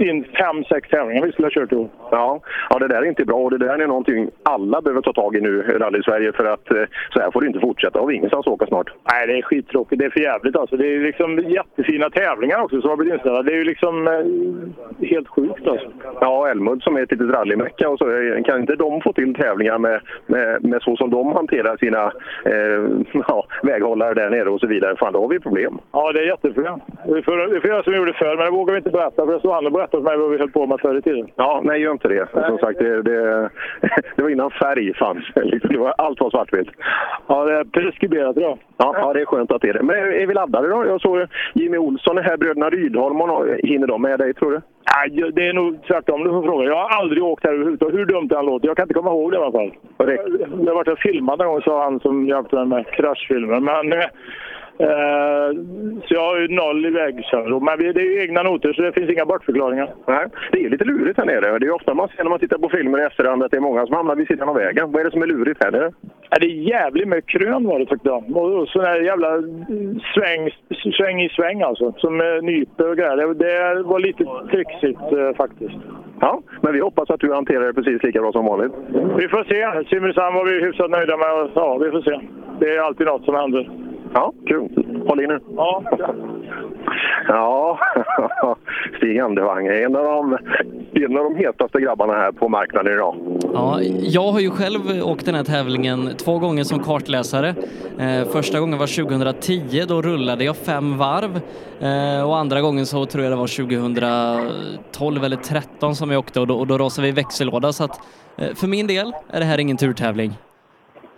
in 0.00 0.24
fem, 0.24 0.64
sex 0.64 0.88
tävlingar 0.88 1.26
vi 1.26 1.32
skulle 1.32 1.46
ha 1.46 1.50
kört 1.50 1.72
ihop. 1.72 1.92
Ja, 2.10 2.40
ja, 2.70 2.78
det 2.78 2.88
där 2.88 3.02
är 3.02 3.04
inte 3.04 3.24
bra 3.24 3.36
och 3.36 3.50
det 3.50 3.58
där 3.58 3.78
är 3.78 3.86
någonting 3.86 4.30
alla 4.42 4.80
behöver 4.80 5.02
ta 5.02 5.12
tag 5.12 5.36
i 5.36 5.40
nu, 5.40 5.62
Rally-Sverige, 5.62 6.32
för 6.32 6.44
att 6.44 6.70
eh, 6.70 6.84
så 7.10 7.20
här 7.20 7.30
får 7.30 7.40
det 7.40 7.46
inte 7.46 7.60
fortsätta. 7.60 7.98
Har 7.98 8.06
vi 8.06 8.14
ingenstans 8.14 8.46
att 8.46 8.52
åka 8.52 8.66
snart? 8.66 8.90
Nej, 9.10 9.26
det 9.26 9.38
är 9.38 9.42
skittråkigt. 9.42 9.98
Det 9.98 10.04
är 10.04 10.10
för 10.10 10.20
jävligt 10.20 10.56
alltså. 10.56 10.76
Det 10.76 10.86
är 10.86 11.00
liksom 11.00 11.38
jättefina 11.38 12.10
tävlingar 12.10 12.60
också 12.62 12.80
som 12.80 12.90
har 12.90 12.96
blivit 12.96 13.14
inställda. 13.14 13.42
Det 13.42 13.52
är 13.52 13.56
ju 13.56 13.64
liksom 13.64 14.06
eh, 14.08 15.08
helt 15.08 15.28
sjukt 15.28 15.66
alltså. 15.66 15.90
Ja, 16.20 16.48
Älmhult 16.48 16.82
som 16.82 16.96
är 16.96 17.02
ett 17.02 17.12
litet 17.12 17.30
rallymecka 17.30 17.88
och 17.88 17.98
så 17.98 18.10
eh, 18.10 18.42
kan 18.42 18.60
inte 18.60 18.76
de 18.76 19.00
få 19.00 19.12
till 19.12 19.34
tävlingar 19.34 19.78
med, 19.78 20.00
med, 20.26 20.64
med 20.64 20.82
så 20.82 20.96
som 20.96 21.10
de 21.10 21.32
hanterar 21.32 21.76
sina 21.76 22.04
eh, 22.04 22.41
ja, 23.28 23.46
väghållare 23.62 24.14
där 24.14 24.30
nere 24.30 24.50
och 24.50 24.60
så 24.60 24.66
vidare. 24.66 24.96
Fan, 24.96 25.12
då 25.12 25.20
har 25.20 25.28
vi 25.28 25.40
problem. 25.40 25.78
Ja, 25.92 26.12
det 26.12 26.20
är 26.20 26.26
jätteprogram. 26.26 26.80
Vi 27.06 27.22
får, 27.22 27.48
vi 27.54 27.60
får 27.60 27.70
göra 27.70 27.82
som 27.82 27.92
vi 27.92 27.98
gjorde 27.98 28.12
förr, 28.12 28.36
men 28.36 28.44
det 28.44 28.50
vågar 28.50 28.72
vi 28.74 28.78
inte 28.78 28.90
berätta 28.90 29.26
för 29.26 29.32
det 29.32 29.38
stod 29.38 29.52
han 29.52 29.66
och 29.66 29.72
berättade 29.72 30.02
för 30.02 30.10
mig 30.10 30.18
vad 30.18 30.30
vi 30.30 30.38
höll 30.38 30.50
på 30.50 30.66
med 30.66 30.80
förr 30.80 30.98
i 30.98 31.02
tiden. 31.02 31.28
Ja, 31.36 31.60
nej, 31.64 31.80
gör 31.80 31.92
inte 31.92 32.08
det. 32.08 32.28
Som 32.46 32.58
sagt, 32.58 32.78
det, 32.78 33.02
det, 33.02 33.50
det 34.16 34.22
var 34.22 34.30
innan 34.30 34.50
färg 34.50 34.94
fanns. 34.94 35.24
Det 35.72 35.78
var, 35.78 35.94
allt 35.98 36.20
var 36.20 36.30
svartvitt. 36.30 36.68
Ja, 37.26 37.44
det 37.44 37.54
är 37.54 37.64
preskriberat 37.64 38.36
idag. 38.36 38.58
Ja, 38.76 38.94
ja, 38.98 39.12
det 39.12 39.20
är 39.20 39.24
skönt 39.24 39.52
att 39.52 39.62
det 39.62 39.68
är 39.68 39.72
det. 39.72 39.82
Men 39.82 39.96
är 39.96 40.26
vi 40.26 40.34
laddade 40.34 40.68
då? 40.68 40.86
Jag 40.86 41.00
såg 41.00 41.26
Jimmy 41.54 41.78
Olsson 41.78 42.18
är 42.18 42.22
här, 42.22 42.36
bröderna 42.36 42.70
Rydholm. 42.70 43.16
Hinner 43.62 43.86
de 43.86 44.02
med 44.02 44.18
dig, 44.18 44.34
tror 44.34 44.50
du? 44.50 44.60
Nej, 44.90 45.32
det 45.32 45.48
är 45.48 45.52
nog 45.52 45.82
tvärtom 45.86 46.24
du 46.24 46.30
får 46.30 46.42
fråga. 46.42 46.64
Jag 46.64 46.76
har 46.76 46.88
aldrig 47.00 47.22
åkt 47.24 47.44
här 47.44 47.52
överhuvudtaget. 47.52 47.98
Hur 47.98 48.06
dumt 48.06 48.28
det 48.28 48.38
än 48.38 48.46
låter. 48.46 48.68
Jag 48.68 48.76
kan 48.76 48.84
inte 48.84 48.94
komma 48.94 49.10
ihåg 49.10 49.30
det 49.32 49.36
i 49.36 49.40
alla 49.40 49.52
fall. 49.52 49.72
Jag 49.98 50.66
har 50.66 50.74
varit 50.74 50.88
och 50.88 50.98
filmat 50.98 51.40
en 51.40 51.46
gång, 51.46 51.62
sa 51.62 51.84
han 51.84 52.00
som 52.00 52.26
hjälpte 52.26 52.56
mig 52.56 52.66
med 52.66 52.86
kraschfilmer. 52.86 53.60
Men, 53.60 53.92
eh, 53.92 54.08
så 56.04 56.14
jag 56.14 56.20
har 56.20 56.40
ju 56.40 56.48
noll 56.48 56.86
i 56.86 56.90
vägkännedom. 56.90 57.64
Men 57.64 57.78
det 57.78 58.00
är 58.00 58.04
ju 58.04 58.22
egna 58.22 58.42
noter, 58.42 58.72
så 58.72 58.82
det 58.82 58.92
finns 58.92 59.10
inga 59.10 59.26
bortförklaringar. 59.26 59.94
Nej, 60.06 60.26
det 60.52 60.64
är 60.64 60.70
lite 60.70 60.84
lurigt 60.84 61.18
här 61.18 61.26
nere. 61.26 61.58
Det 61.58 61.66
är 61.66 61.74
ofta 61.74 61.94
man 61.94 62.08
ser 62.08 62.22
när 62.22 62.30
man 62.30 62.38
tittar 62.38 62.58
på 62.58 62.68
filmer 62.68 62.98
i 62.98 63.02
efterhand 63.02 63.42
att 63.42 63.50
det 63.50 63.56
är 63.56 63.60
många 63.60 63.86
som 63.86 63.96
hamnar 63.96 64.16
vid 64.16 64.28
sidan 64.28 64.48
av 64.48 64.54
vägen. 64.54 64.92
Vad 64.92 65.00
är 65.00 65.04
det 65.04 65.10
som 65.10 65.22
är 65.22 65.26
lurigt 65.26 65.64
här 65.64 65.70
nere? 65.70 65.92
Ja, 66.30 66.38
det 66.40 66.46
är 66.46 66.68
jävligt 66.74 67.08
med 67.08 67.26
krön 67.26 67.64
var 67.64 67.78
det 67.78 67.86
tyckte 67.86 68.08
jag. 68.08 68.36
Och 68.36 68.68
sån 68.68 68.84
här 68.84 69.00
jävla 69.00 69.30
sväng, 70.14 70.50
sväng 70.96 71.22
i 71.22 71.28
sväng 71.28 71.62
alltså. 71.62 71.92
Som 71.96 72.20
eh, 72.20 72.42
nyper 72.42 72.90
och 72.90 72.96
grejer. 72.96 73.34
Det, 73.34 73.82
var 73.82 73.98
lite 73.98 74.24
trixigt 74.50 75.00
eh, 75.00 75.36
faktiskt. 75.36 75.76
Ja, 76.20 76.42
men 76.60 76.72
vi 76.72 76.80
hoppas 76.80 77.10
att 77.10 77.20
du 77.20 77.32
hanterar 77.32 77.66
det 77.66 77.74
precis 77.74 78.02
lika 78.02 78.20
bra 78.20 78.32
som 78.32 78.44
vanligt. 78.44 78.72
Vi 79.18 79.28
får 79.28 79.44
se. 79.44 79.88
Simrishamn 79.88 80.36
var 80.36 80.44
vi 80.44 80.64
hyfsat 80.64 80.90
nöjda 80.90 81.16
med. 81.16 81.50
Ja, 81.54 81.78
vi 81.78 81.90
får 81.90 82.02
se. 82.02 82.20
Det 82.60 82.76
är 82.76 82.80
alltid 82.80 83.06
något 83.06 83.24
som 83.24 83.34
händer. 83.34 83.70
Ja, 84.14 84.32
kul. 84.46 85.02
Håll 85.08 85.20
i 85.20 85.26
nu. 85.26 85.40
Ja. 85.56 85.82
Ja, 87.28 87.78
Stig 88.96 89.18
Andevang 89.18 89.66
är 89.66 89.72
en 89.86 89.96
av, 89.96 90.04
de, 90.04 90.38
en 91.04 91.16
av 91.16 91.24
de 91.24 91.36
hetaste 91.36 91.80
grabbarna 91.80 92.12
här 92.12 92.32
på 92.32 92.48
marknaden 92.48 92.92
idag. 92.92 93.16
Ja, 93.54 93.80
jag 94.02 94.32
har 94.32 94.40
ju 94.40 94.50
själv 94.50 94.80
åkt 95.04 95.26
den 95.26 95.34
här 95.34 95.44
tävlingen 95.44 96.10
två 96.16 96.38
gånger 96.38 96.64
som 96.64 96.78
kartläsare. 96.78 97.54
Eh, 97.98 98.28
första 98.32 98.60
gången 98.60 98.78
var 98.78 99.04
2010, 99.04 99.84
då 99.88 100.02
rullade 100.02 100.44
jag 100.44 100.56
fem 100.56 100.98
varv. 100.98 101.40
Eh, 101.80 102.28
och 102.28 102.36
andra 102.36 102.60
gången 102.60 102.86
så 102.86 103.06
tror 103.06 103.24
jag 103.24 103.32
det 103.32 103.36
var 103.36 104.76
2012 104.90 105.24
eller 105.24 105.36
13 105.36 105.94
som 105.94 106.10
jag 106.10 106.18
åkte 106.18 106.40
och 106.40 106.46
då, 106.46 106.54
och 106.58 106.66
då 106.66 106.78
rasade 106.78 107.06
vi 107.06 107.12
växellåda. 107.12 107.72
Så 107.72 107.84
att, 107.84 108.00
eh, 108.38 108.54
för 108.54 108.66
min 108.66 108.86
del 108.86 109.12
är 109.30 109.40
det 109.40 109.46
här 109.46 109.60
ingen 109.60 109.76
turtävling. 109.76 110.32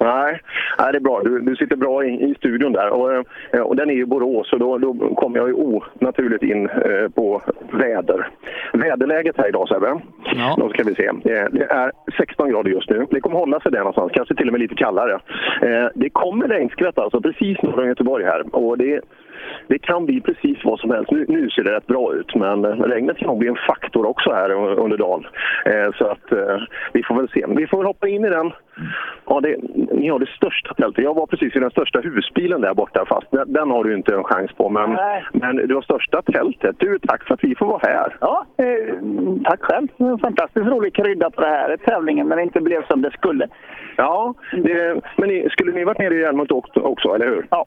Nej, 0.01 0.41
Ja, 0.79 0.93
det 0.93 0.99
är 0.99 1.01
bra. 1.01 1.21
Du, 1.25 1.41
du 1.41 1.57
sitter 1.57 1.77
bra 1.77 2.05
i, 2.05 2.09
i 2.31 2.35
studion 2.35 2.73
där. 2.73 2.91
Och, 2.91 3.13
eh, 3.53 3.61
och 3.61 3.77
den 3.77 3.91
är 3.91 3.95
i 3.95 4.05
Borås 4.07 4.53
och 4.53 4.59
då, 4.59 4.79
då 4.79 4.95
kommer 5.15 5.39
jag 5.39 5.49
ju 5.49 5.55
onaturligt 5.55 6.43
in 6.43 6.69
eh, 6.69 7.09
på 7.15 7.43
väder. 7.73 8.29
Väderläget 8.73 9.37
här 9.39 9.49
idag 9.49 9.69
Sebbe. 9.69 10.01
Ja. 10.37 10.55
Då 10.59 10.69
ska 10.69 10.83
vi 10.83 10.95
se. 10.95 11.11
Det 11.53 11.67
är 11.71 11.93
16 12.19 12.51
grader 12.51 12.71
just 12.71 12.91
nu. 12.91 13.07
Det 13.11 13.21
kommer 13.21 13.37
hålla 13.39 13.61
sig 13.61 13.73
där 13.73 13.79
någonstans. 13.79 14.13
Kanske 14.15 14.35
till 14.35 14.47
och 14.47 14.53
med 14.53 14.61
lite 14.61 14.75
kallare. 14.75 15.13
Eh, 15.63 15.87
Det 15.95 16.11
kommer 16.11 16.49
regnskvätt 16.49 16.99
alltså 16.99 17.21
precis 17.21 17.63
norr 17.63 17.81
om 17.81 17.89
Göteborg 17.89 18.25
här. 18.25 18.55
Och 18.57 18.79
det, 18.79 19.01
det 19.69 19.79
kan 19.79 20.07
bli 20.07 20.21
precis 20.21 20.59
vad 20.65 20.79
som 20.81 20.91
helst. 20.91 21.11
Nu, 21.11 21.25
nu 21.29 21.51
ser 21.51 21.63
det 21.63 21.73
rätt 21.77 21.87
bra 21.87 22.15
ut, 22.15 22.35
men 22.35 22.65
regnet 22.67 23.17
kan 23.19 23.29
nog 23.29 23.39
bli 23.39 23.49
en 23.49 23.57
faktor 23.69 24.07
också 24.07 24.33
här 24.33 24.51
un- 24.51 24.77
under 24.77 24.97
dagen. 24.97 25.27
Eh, 25.67 25.93
så 25.99 26.07
att 26.07 26.33
eh, 26.33 26.59
vi 26.93 27.03
får 27.03 27.15
väl 27.15 27.29
se. 27.29 27.45
Vi 27.49 27.67
får 27.67 27.79
väl 27.79 27.87
hoppa 27.87 28.09
in 28.09 28.25
i 28.25 28.31
den. 28.31 28.51
Ja, 29.27 29.41
det, 29.41 29.57
ni 29.93 30.09
har 30.09 30.19
det 30.19 30.27
största 30.29 30.64
tältet. 30.73 31.05
Jag 31.05 31.15
var 31.15 31.27
precis 31.27 31.57
i 31.57 31.59
den 31.59 31.71
största 31.71 32.01
husbilen 32.01 32.61
där 32.61 32.75
borta, 32.75 33.05
fast 33.09 33.31
den, 33.31 33.53
den 33.53 33.71
har 33.71 33.85
du 33.85 33.95
inte 33.95 34.15
en 34.15 34.25
chans 34.25 34.53
på. 34.53 34.69
Men, 34.71 34.91
Nej. 34.93 35.25
men 35.33 35.57
du 35.57 35.75
har 35.75 35.83
största 35.83 36.23
tältet. 36.23 36.77
Du, 36.79 36.99
tack 36.99 37.25
för 37.25 37.35
att 37.35 37.45
vi 37.45 37.55
får 37.55 37.67
vara 37.67 37.81
här. 37.83 38.17
Ja, 38.21 38.47
eh, 38.57 38.95
tack 39.45 39.63
själv. 39.63 39.89
Det 39.97 40.05
var 40.05 40.13
en 40.13 40.19
fantastiskt 40.19 40.67
rolig 40.67 40.95
krydda 40.95 41.31
på 41.31 41.41
det 41.41 41.47
här 41.47 41.77
tävlingen, 41.77 42.29
men 42.29 42.37
det 42.39 42.43
inte 42.43 42.61
blev 42.61 42.87
som 42.87 43.03
det 43.03 43.11
skulle. 43.11 43.49
Ja, 43.97 44.35
det, 44.53 45.01
men 45.17 45.29
ni, 45.29 45.49
skulle 45.51 45.73
ni 45.73 45.85
varit 45.85 45.99
nere 45.99 46.15
i 46.15 46.25
Älmhult 46.25 46.51
också, 46.51 46.81
också, 46.81 47.15
eller 47.15 47.27
hur? 47.27 47.47
Ja. 47.51 47.67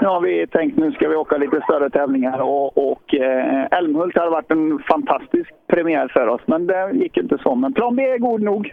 Nu 0.00 0.06
har 0.06 0.20
vi 0.20 0.46
tänkt 0.46 0.76
nu 0.78 0.92
ska 0.92 1.08
vi 1.08 1.16
åka 1.16 1.36
lite 1.36 1.60
större 1.60 1.90
tävlingar 1.90 2.38
och, 2.38 2.90
och 2.90 3.14
eh, 3.14 3.66
Älmhult 3.70 4.16
har 4.16 4.30
varit 4.30 4.50
en 4.50 4.78
fantastisk 4.78 5.50
premiär 5.66 6.08
för 6.08 6.26
oss, 6.26 6.40
men 6.46 6.66
det 6.66 6.90
gick 6.92 7.16
inte 7.16 7.38
så. 7.38 7.54
Men 7.54 7.72
plan 7.72 7.96
B 7.96 8.02
är 8.02 8.18
god 8.18 8.42
nog. 8.42 8.72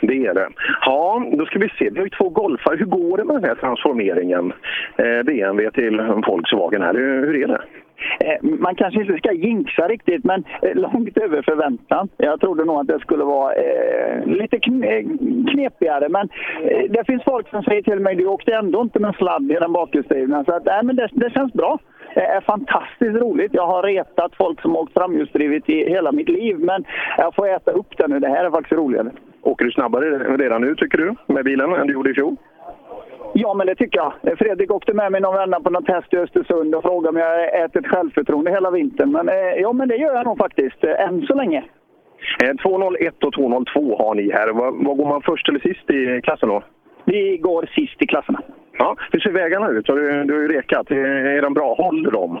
Det 0.00 0.26
är 0.26 0.34
det. 0.34 0.48
Ja, 0.86 1.22
då 1.32 1.46
ska 1.46 1.58
vi 1.58 1.68
se. 1.68 1.90
Vi 1.90 1.98
har 1.98 2.06
ju 2.06 2.10
två 2.10 2.28
golfare. 2.28 2.76
Hur 2.76 2.86
går 2.86 3.16
det 3.16 3.24
med 3.24 3.36
den 3.36 3.44
här 3.44 3.54
transformeringen? 3.54 4.52
Eh, 4.96 5.22
BMW 5.24 5.70
till 5.70 6.00
Volkswagen 6.00 6.82
här. 6.82 6.94
Hur, 6.94 7.26
hur 7.26 7.42
är 7.42 7.48
det? 7.48 7.62
Eh, 8.20 8.36
man 8.42 8.74
kanske 8.74 9.00
inte 9.00 9.16
ska 9.18 9.32
jinxa 9.32 9.88
riktigt, 9.88 10.24
men 10.24 10.44
eh, 10.62 10.74
långt 10.74 11.18
över 11.18 11.42
förväntan. 11.42 12.08
Jag 12.16 12.40
trodde 12.40 12.64
nog 12.64 12.80
att 12.80 12.86
det 12.86 13.00
skulle 13.00 13.24
vara 13.24 13.54
eh, 13.54 14.26
lite 14.26 14.58
knepigare, 15.50 16.08
men 16.08 16.28
det 16.90 17.04
finns 17.06 17.22
folk 17.24 17.48
som 17.48 17.62
säger 17.62 17.82
till 17.82 18.00
mig 18.00 18.14
du 18.14 18.26
åkte 18.26 18.54
ändå 18.54 18.82
inte 18.82 18.98
med 18.98 19.14
sladd 19.14 19.50
i 19.50 19.54
den 19.54 19.72
bakhjulsdrivna. 19.72 20.44
Så 20.44 20.54
att, 20.54 20.64
nej, 20.64 20.82
men 20.82 20.96
det, 20.96 21.08
det 21.12 21.30
känns 21.30 21.52
bra. 21.52 21.78
Det 22.14 22.24
är 22.24 22.40
fantastiskt 22.40 23.16
roligt. 23.16 23.54
Jag 23.54 23.66
har 23.66 23.82
retat 23.82 24.36
folk 24.36 24.60
som 24.60 24.76
åkt 24.76 24.92
framhjulsdrivet 24.92 25.68
i 25.68 25.90
hela 25.90 26.12
mitt 26.12 26.28
liv, 26.28 26.58
men 26.58 26.84
jag 27.18 27.34
får 27.34 27.48
äta 27.48 27.70
upp 27.70 27.98
det 27.98 28.08
nu. 28.08 28.18
Det 28.18 28.28
här 28.28 28.44
är 28.44 28.50
faktiskt 28.50 28.78
roligare. 28.78 29.10
Åker 29.42 29.64
du 29.64 29.70
snabbare 29.70 30.36
redan 30.36 30.60
nu, 30.60 30.74
tycker 30.74 30.98
du, 30.98 31.14
med 31.26 31.44
bilen 31.44 31.72
än 31.72 31.86
du 31.86 31.92
gjorde 31.92 32.10
i 32.10 32.14
fjol? 32.14 32.36
Ja, 33.34 33.54
men 33.54 33.66
det 33.66 33.74
tycker 33.74 33.98
jag. 33.98 34.38
Fredrik 34.38 34.70
åkte 34.70 34.94
med 34.94 35.12
mig 35.12 35.20
någon 35.20 35.34
vända 35.34 35.60
på 35.60 35.70
något 35.70 35.86
test 35.86 36.14
i 36.14 36.16
Östersund 36.16 36.74
och 36.74 36.82
frågade 36.82 37.08
om 37.08 37.16
jag 37.16 37.64
ätit 37.64 37.86
självförtroende 37.86 38.50
hela 38.50 38.70
vintern. 38.70 39.12
Men, 39.12 39.28
eh, 39.28 39.34
ja, 39.34 39.72
men 39.72 39.88
det 39.88 39.96
gör 39.96 40.14
jag 40.14 40.24
nog 40.26 40.38
faktiskt, 40.38 40.84
eh, 40.84 41.00
än 41.00 41.22
så 41.22 41.34
länge. 41.34 41.64
Eh, 42.42 42.56
201 42.56 43.24
och 43.24 43.32
202 43.32 43.96
har 43.98 44.14
ni 44.14 44.32
här. 44.32 44.52
Vad, 44.52 44.84
vad 44.86 44.96
går 44.96 45.08
man 45.08 45.22
först 45.22 45.48
eller 45.48 45.60
sist 45.60 45.90
i 45.90 46.20
klassen 46.22 46.48
då? 46.48 46.62
Vi 47.04 47.36
går 47.36 47.70
sist 47.74 48.02
i 48.02 48.06
klasserna. 48.06 48.40
Ja, 48.78 48.96
hur 49.12 49.20
ser 49.20 49.30
vägarna 49.30 49.68
ut? 49.68 49.88
Har 49.88 49.96
du, 49.96 50.24
du 50.24 50.34
har 50.34 50.40
ju 50.40 50.48
rekat. 50.48 50.90
Är, 50.90 51.42
de 51.42 51.54
bra? 51.54 51.74
Håller 51.74 52.10
de? 52.10 52.38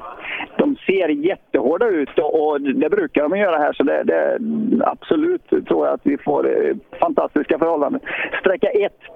De 0.56 0.76
ser 0.76 1.08
jättehårda 1.08 1.88
ut 1.88 2.18
och, 2.18 2.48
och 2.48 2.60
det 2.60 2.90
brukar 2.90 3.22
de 3.22 3.38
göra 3.38 3.56
här 3.58 3.72
så 3.72 3.82
det, 3.82 4.02
det 4.02 4.38
absolut 4.84 5.48
tror 5.48 5.86
jag 5.86 5.94
att 5.94 6.00
vi 6.02 6.18
får 6.18 6.68
eh, 6.68 6.76
fantastiska 7.00 7.58
förhållanden. 7.58 8.00
Sträcka 8.40 8.68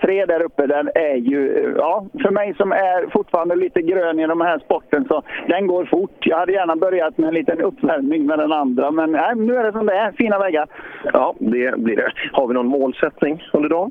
1-3 0.02 0.26
där 0.26 0.43
uppe 0.43 0.67
den 0.67 0.88
är 0.95 1.17
ju, 1.17 1.64
eh, 1.64 1.73
ja, 1.76 2.07
för 2.23 2.31
mig 2.31 2.55
som 2.57 2.73
är 2.73 3.11
fortfarande 3.12 3.57
lite 3.57 3.83
grön 3.83 4.21
i 4.21 4.26
de 4.26 4.41
här 4.41 4.59
sporten 4.59 5.05
så 5.09 5.23
den 5.49 5.67
går 5.67 5.85
fort. 5.85 6.17
Jag 6.21 6.38
hade 6.38 6.52
gärna 6.52 6.76
börjat 6.76 7.19
med 7.19 7.29
en 7.29 7.35
liten 7.35 7.61
uppvärmning 7.61 8.26
med 8.26 8.38
den 8.38 8.52
andra 8.52 8.91
men 8.91 9.12
nej, 9.12 9.35
nu 9.37 9.57
är 9.57 9.64
det 9.64 9.73
som 9.73 9.87
det 9.87 9.95
är, 9.95 10.12
fina 10.12 10.38
vägar. 10.38 10.67
Ja, 11.12 11.35
det 11.38 11.79
blir 11.79 11.97
det. 11.97 12.12
Har 12.33 12.49
vi 12.49 12.55
någon 12.55 12.67
målsättning 12.67 13.43
under 13.52 13.69
dagen? 13.69 13.91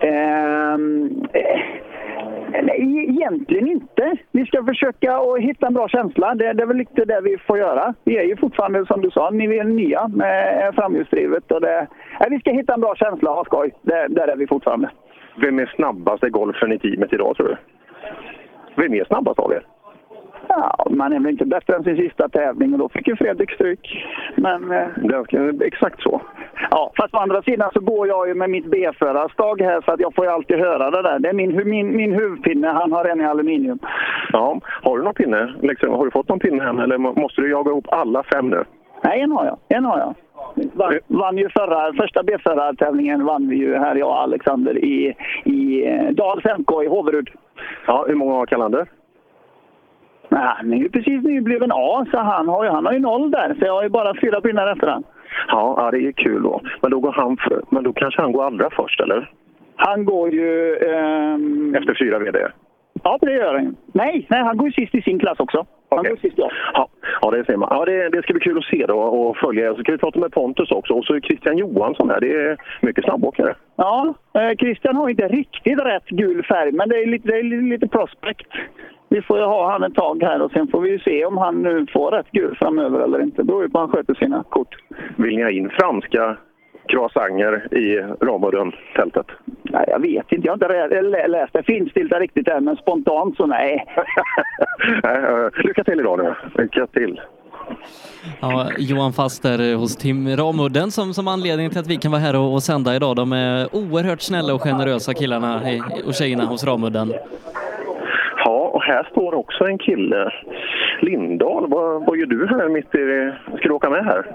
Ehm, 0.00 1.10
eh, 1.32 1.60
nej, 2.62 2.98
e- 2.98 3.10
egentligen 3.10 3.68
inte. 3.68 4.16
Vi 4.32 4.46
ska 4.46 4.64
försöka 4.64 5.20
och 5.20 5.40
hitta 5.40 5.66
en 5.66 5.74
bra 5.74 5.88
känsla. 5.88 6.34
Det, 6.34 6.52
det 6.52 6.62
är 6.62 6.66
väl 6.66 6.76
lite 6.76 7.04
det 7.04 7.20
vi 7.20 7.38
får 7.38 7.58
göra. 7.58 7.94
Vi 8.04 8.18
är 8.18 8.22
ju 8.24 8.36
fortfarande, 8.36 8.86
som 8.86 9.00
du 9.02 9.10
sa, 9.10 9.30
ni 9.30 9.56
är 9.56 9.64
nya 9.64 10.08
med 10.08 10.66
eh, 10.66 10.72
framhjulsdrivet. 10.72 11.52
Och 11.52 11.60
det, 11.60 11.86
nej, 12.20 12.28
vi 12.30 12.38
ska 12.38 12.50
hitta 12.52 12.74
en 12.74 12.80
bra 12.80 12.94
känsla 12.96 13.30
och 13.30 13.36
ha 13.36 13.44
skoj. 13.44 13.74
Det, 13.82 14.06
där 14.08 14.28
är 14.28 14.36
vi 14.36 14.46
fortfarande. 14.46 14.90
Vem 15.36 15.58
är 15.58 15.66
snabbast 15.66 16.24
i 16.24 16.28
golfen 16.28 16.72
i 16.72 16.78
teamet 16.78 17.12
idag, 17.12 17.36
tror 17.36 17.48
du? 17.48 17.56
Vem 18.82 18.94
är 18.94 19.04
snabbast 19.04 19.38
av 19.38 19.52
er? 19.52 19.66
Ja, 20.48 20.86
man 20.90 21.12
är 21.12 21.20
väl 21.20 21.30
inte 21.32 21.44
bättre 21.44 21.76
än 21.76 21.84
sin 21.84 21.96
sista 21.96 22.28
tävling 22.28 22.72
och 22.72 22.78
då 22.78 22.88
fick 22.88 23.08
ju 23.08 23.16
Fredrik 23.16 23.50
stryk. 23.50 24.06
Men... 24.36 24.70
Eh, 24.72 24.86
exakt 25.60 26.02
så. 26.02 26.20
Ja, 26.70 26.92
fast 26.96 27.14
å 27.14 27.18
andra 27.18 27.42
sidan 27.42 27.70
så 27.74 27.80
går 27.80 28.08
jag 28.08 28.28
ju 28.28 28.34
med 28.34 28.50
mitt 28.50 28.66
B-förarstag 28.66 29.60
här 29.60 29.80
så 29.80 29.92
att 29.92 30.00
jag 30.00 30.14
får 30.14 30.24
ju 30.24 30.30
alltid 30.30 30.58
höra 30.58 30.90
det 30.90 31.02
där. 31.02 31.18
Det 31.18 31.28
är 31.28 31.32
min, 31.32 31.68
min, 31.68 31.96
min 31.96 32.12
huvudpinne, 32.12 32.68
han 32.68 32.92
har 32.92 33.04
en 33.04 33.20
i 33.20 33.24
aluminium. 33.24 33.78
Ja, 34.32 34.60
har 34.82 34.98
du 34.98 35.04
någon 35.04 35.14
pinne? 35.14 35.54
Liksom, 35.62 35.92
har 35.92 36.04
du 36.04 36.10
fått 36.10 36.28
någon 36.28 36.38
pinne 36.38 36.68
än 36.68 36.78
eller 36.78 36.98
må- 36.98 37.14
måste 37.14 37.40
du 37.40 37.50
jaga 37.50 37.70
ihop 37.70 37.86
alla 37.88 38.22
fem 38.22 38.50
nu? 38.50 38.64
Nej, 39.04 39.20
en 39.20 39.32
har 39.32 39.46
jag. 39.46 39.58
En 39.68 39.84
har 39.84 39.98
jag. 39.98 40.14
Vann, 40.72 40.98
vann 41.06 41.38
ju 41.38 41.48
förra, 41.48 41.92
första 41.92 42.22
B-förartävlingen 42.22 43.24
vann 43.24 43.48
vi 43.48 43.56
ju 43.56 43.76
här, 43.76 43.96
jag 43.96 44.08
och 44.08 44.20
Alexander, 44.22 44.84
i, 44.84 45.14
i 45.44 45.86
eh, 45.86 46.10
Dals 46.10 46.44
MK 46.58 46.82
i 46.84 46.86
Håverud. 46.86 47.30
Ja, 47.86 48.04
hur 48.08 48.14
många 48.14 48.34
har 48.34 48.46
Kalander? 48.46 48.86
Nej, 50.28 50.40
han 50.56 50.72
är 50.72 50.76
ju 50.76 50.88
precis 50.88 51.22
nybliven 51.24 51.70
A, 51.72 52.06
så 52.10 52.18
han 52.18 52.48
har 52.48 52.64
ju, 52.64 52.70
han 52.70 52.86
har 52.86 52.92
ju 52.92 52.98
noll 52.98 53.30
där. 53.30 53.54
Så 53.58 53.64
jag 53.66 53.72
har 53.74 53.82
ju 53.82 53.88
bara 53.88 54.14
fyra 54.20 54.40
pinnar 54.40 54.72
efter 54.72 54.86
han. 54.86 55.04
Ja, 55.48 55.74
ja, 55.76 55.90
det 55.90 56.06
är 56.06 56.12
kul 56.12 56.42
då. 56.42 56.60
Men 56.82 56.90
då, 56.90 57.00
går 57.00 57.12
han 57.12 57.36
för, 57.36 57.62
men 57.70 57.82
då 57.84 57.92
kanske 57.92 58.22
han 58.22 58.32
går 58.32 58.44
allra 58.44 58.70
först, 58.70 59.00
eller? 59.00 59.30
Han 59.76 60.04
går 60.04 60.30
ju... 60.30 60.76
ehm, 60.76 61.74
Efter 61.74 61.94
fyra 61.98 62.18
VD? 62.18 62.38
Ja, 63.02 63.18
det 63.20 63.32
gör 63.32 63.54
han. 63.54 63.76
Nej, 63.92 64.26
nej, 64.30 64.42
han 64.42 64.56
går 64.56 64.66
ju 64.68 64.72
sist 64.72 64.94
i 64.94 65.02
sin 65.02 65.18
klass 65.18 65.40
också. 65.40 65.66
Han 65.90 66.04
går 66.04 66.16
sist, 66.16 66.34
ja. 66.36 66.50
Ja, 66.74 66.88
ja 67.22 67.30
det 67.30 67.44
ser 67.44 67.56
man. 67.56 67.68
Ja, 67.70 67.84
det, 67.84 68.08
det 68.08 68.22
ska 68.22 68.32
bli 68.32 68.40
kul 68.42 68.58
att 68.58 68.64
se 68.64 68.86
då 68.86 68.98
och 68.98 69.36
följa. 69.36 69.74
Så 69.74 69.80
ska 69.80 69.92
vi 69.92 69.98
prata 69.98 70.18
med 70.20 70.32
Pontus 70.32 70.70
också. 70.70 70.94
Och 70.94 71.04
så 71.04 71.14
är 71.14 71.20
Christian 71.20 71.58
Johansson 71.58 72.10
här. 72.10 72.20
Det 72.20 72.32
är 72.32 72.56
mycket 72.80 73.04
snabbåkare. 73.04 73.54
Ja, 73.76 74.14
eh, 74.34 74.56
Christian 74.56 74.96
har 74.96 75.08
inte 75.08 75.28
riktigt 75.28 75.78
rätt 75.78 76.08
gul 76.08 76.42
färg, 76.44 76.72
men 76.72 76.88
det 76.88 76.96
är 77.02 77.06
lite, 77.06 77.28
det 77.28 77.38
är 77.38 77.70
lite 77.70 77.88
prospect. 77.88 78.46
Vi 79.14 79.22
får 79.22 79.38
ju 79.38 79.44
ha 79.44 79.72
han 79.72 79.82
ett 79.82 79.94
tag 79.94 80.22
här 80.22 80.42
och 80.42 80.50
sen 80.50 80.68
får 80.68 80.80
vi 80.80 80.90
ju 80.90 80.98
se 80.98 81.24
om 81.24 81.38
han 81.38 81.62
nu 81.62 81.86
får 81.92 82.10
rätt 82.10 82.30
gul 82.32 82.56
framöver 82.58 83.00
eller 83.00 83.22
inte. 83.22 83.36
Det 83.42 83.44
beror 83.44 83.62
ju 83.62 83.68
på 83.68 83.78
hur 83.78 83.86
han 83.86 83.92
sköter 83.96 84.14
sina 84.14 84.42
kort. 84.48 84.74
Vill 85.16 85.36
ni 85.36 85.42
ha 85.42 85.50
in 85.50 85.70
franska 85.70 86.36
croissanger 86.88 87.74
i 87.74 88.00
Ramudden-tältet? 88.24 89.26
Nej, 89.62 89.84
jag 89.88 89.98
vet 89.98 90.32
inte. 90.32 90.46
Jag 90.46 90.52
har 90.52 90.54
inte 90.54 90.68
rä- 90.68 91.02
lä- 91.02 91.26
läst 91.28 91.52
det 91.52 91.62
finstilta 91.62 92.20
riktigt 92.20 92.48
än, 92.48 92.64
men 92.64 92.76
spontant 92.76 93.36
så 93.36 93.46
nej. 93.56 93.86
Eh, 95.04 95.64
Lycka 95.64 95.84
till 95.84 96.00
idag 96.00 96.18
nu. 96.18 96.34
Lycka 96.62 96.86
till. 96.86 97.20
Ja, 98.40 98.66
Johan 98.78 99.12
Faster 99.12 99.76
hos 99.76 99.96
Tim 99.96 100.28
Ramudden 100.36 100.90
som, 100.90 101.14
som 101.14 101.28
anledning 101.28 101.70
till 101.70 101.78
att 101.80 101.86
vi 101.90 101.96
kan 101.96 102.10
vara 102.12 102.20
här 102.20 102.36
och, 102.36 102.52
och 102.54 102.62
sända 102.62 102.96
idag. 102.96 103.16
De 103.16 103.32
är 103.32 103.76
oerhört 103.76 104.20
snälla 104.20 104.54
och 104.54 104.62
generösa 104.62 105.14
killarna 105.14 105.72
i, 105.72 105.80
och 106.06 106.14
tjejerna 106.14 106.44
hos 106.44 106.64
Ramudden. 106.64 107.12
Här 108.86 109.08
står 109.10 109.34
också 109.34 109.64
en 109.64 109.78
kille. 109.78 110.32
Lindahl, 111.00 111.66
vad, 111.68 112.06
vad 112.06 112.16
gör 112.16 112.26
du 112.26 112.46
här 112.46 112.68
mitt 112.68 112.94
i... 112.94 113.32
Ska 113.58 113.68
du 113.68 113.74
åka 113.74 113.90
med 113.90 114.04
här? 114.04 114.26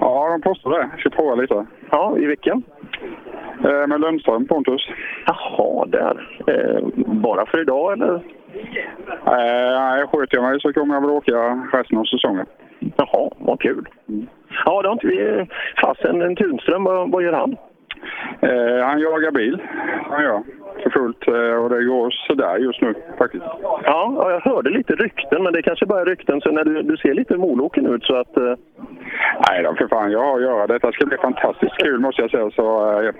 Ja, 0.00 0.28
de 0.30 0.40
påstår 0.40 0.70
det. 0.70 0.88
Jag 0.90 1.00
ska 1.00 1.10
prova 1.10 1.34
lite. 1.34 1.66
Ja, 1.90 2.18
i 2.18 2.26
vilken? 2.26 2.62
Eh, 3.64 3.86
med 3.86 4.00
Lundström, 4.00 4.46
Pontus. 4.46 4.88
Jaha, 5.26 5.86
där. 5.86 6.28
Eh, 6.46 7.04
bara 7.06 7.46
för 7.46 7.60
idag 7.60 7.92
eller? 7.92 8.14
Eh, 8.14 9.80
nej, 9.80 10.06
sköter 10.06 10.36
jag 10.36 10.44
mig 10.44 10.60
så 10.60 10.72
kommer 10.72 10.94
jag 10.94 11.00
väl 11.00 11.10
åka 11.10 11.62
resten 11.72 11.98
av 11.98 12.04
säsongen. 12.04 12.46
Jaha, 12.96 13.30
vad 13.38 13.60
kul. 13.60 13.88
Ja, 14.64 14.82
det 14.82 14.88
har 14.88 14.92
inte 14.92 15.06
vi... 15.06 15.46
Fasen, 15.82 16.22
en 16.22 16.36
Tunström, 16.36 16.84
vad, 16.84 17.10
vad 17.10 17.22
gör 17.22 17.32
han? 17.32 17.56
Eh, 18.40 18.86
han 18.86 19.00
jagar 19.00 19.30
bil, 19.30 19.62
han 20.10 20.22
gör. 20.22 20.42
För 20.82 20.90
fullt. 20.90 21.28
Eh, 21.28 21.54
och 21.62 21.70
det 21.70 21.84
går 21.84 22.10
sådär 22.10 22.56
just 22.56 22.80
nu 22.80 22.94
faktiskt. 23.18 23.44
Ja, 23.62 23.80
ja, 23.84 24.30
jag 24.30 24.40
hörde 24.40 24.70
lite 24.70 24.94
rykten, 24.94 25.42
men 25.42 25.52
det 25.52 25.62
kanske 25.62 25.86
bara 25.86 26.00
är 26.00 26.04
rykten. 26.04 26.40
Så 26.40 26.50
när 26.50 26.64
du, 26.64 26.82
du 26.82 26.96
ser 26.96 27.14
lite 27.14 27.36
moloken 27.36 27.86
ut 27.86 28.04
så 28.04 28.16
att... 28.16 28.36
Eh... 28.36 28.54
Nej 29.48 29.62
då, 29.62 29.74
för 29.74 29.88
fan. 29.88 30.12
Jag 30.12 30.24
har 30.24 30.36
att 30.36 30.42
göra. 30.42 30.66
Detta 30.66 30.92
ska 30.92 31.06
bli 31.06 31.16
fantastiskt 31.16 31.78
kul 31.78 32.00
måste 32.00 32.22
jag 32.22 32.30
säga. 32.30 32.50
Så, 32.50 33.00
eh, 33.02 33.12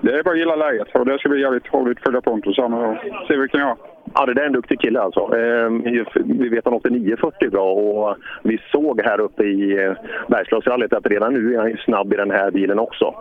det 0.00 0.18
är 0.18 0.22
bara 0.22 0.30
att 0.30 0.38
gilla 0.38 0.56
läget. 0.56 0.94
Och 0.94 1.06
det 1.06 1.18
ska 1.18 1.28
bli 1.28 1.40
jävligt 1.40 1.74
roligt 1.74 1.98
att 1.98 2.04
följa 2.04 2.20
Pontus 2.20 2.58
här 2.58 2.74
och 2.74 2.96
se 3.28 3.36
vad 3.36 3.42
vi 3.42 3.48
kan 3.48 3.60
göra. 3.60 3.76
Ja, 4.18 4.26
det 4.26 4.34
där 4.34 4.42
är 4.42 4.46
en 4.46 4.52
duktig 4.52 4.80
kille 4.80 5.00
alltså. 5.00 5.20
Eh, 5.20 5.70
vi 6.24 6.48
vet 6.48 6.58
att 6.58 6.64
han 6.64 6.74
åkte 6.74 6.90
940 6.90 7.50
bra 7.50 7.72
och 7.72 8.16
vi 8.42 8.58
såg 8.72 9.00
här 9.00 9.20
uppe 9.20 9.44
i 9.44 9.84
eh, 9.84 9.92
Bergslagsrallyt 10.28 10.92
att 10.92 11.06
redan 11.06 11.34
nu 11.34 11.54
är 11.54 11.58
han 11.58 11.76
snabb 11.84 12.12
i 12.12 12.16
den 12.16 12.30
här 12.30 12.50
bilen 12.50 12.78
också. 12.78 13.14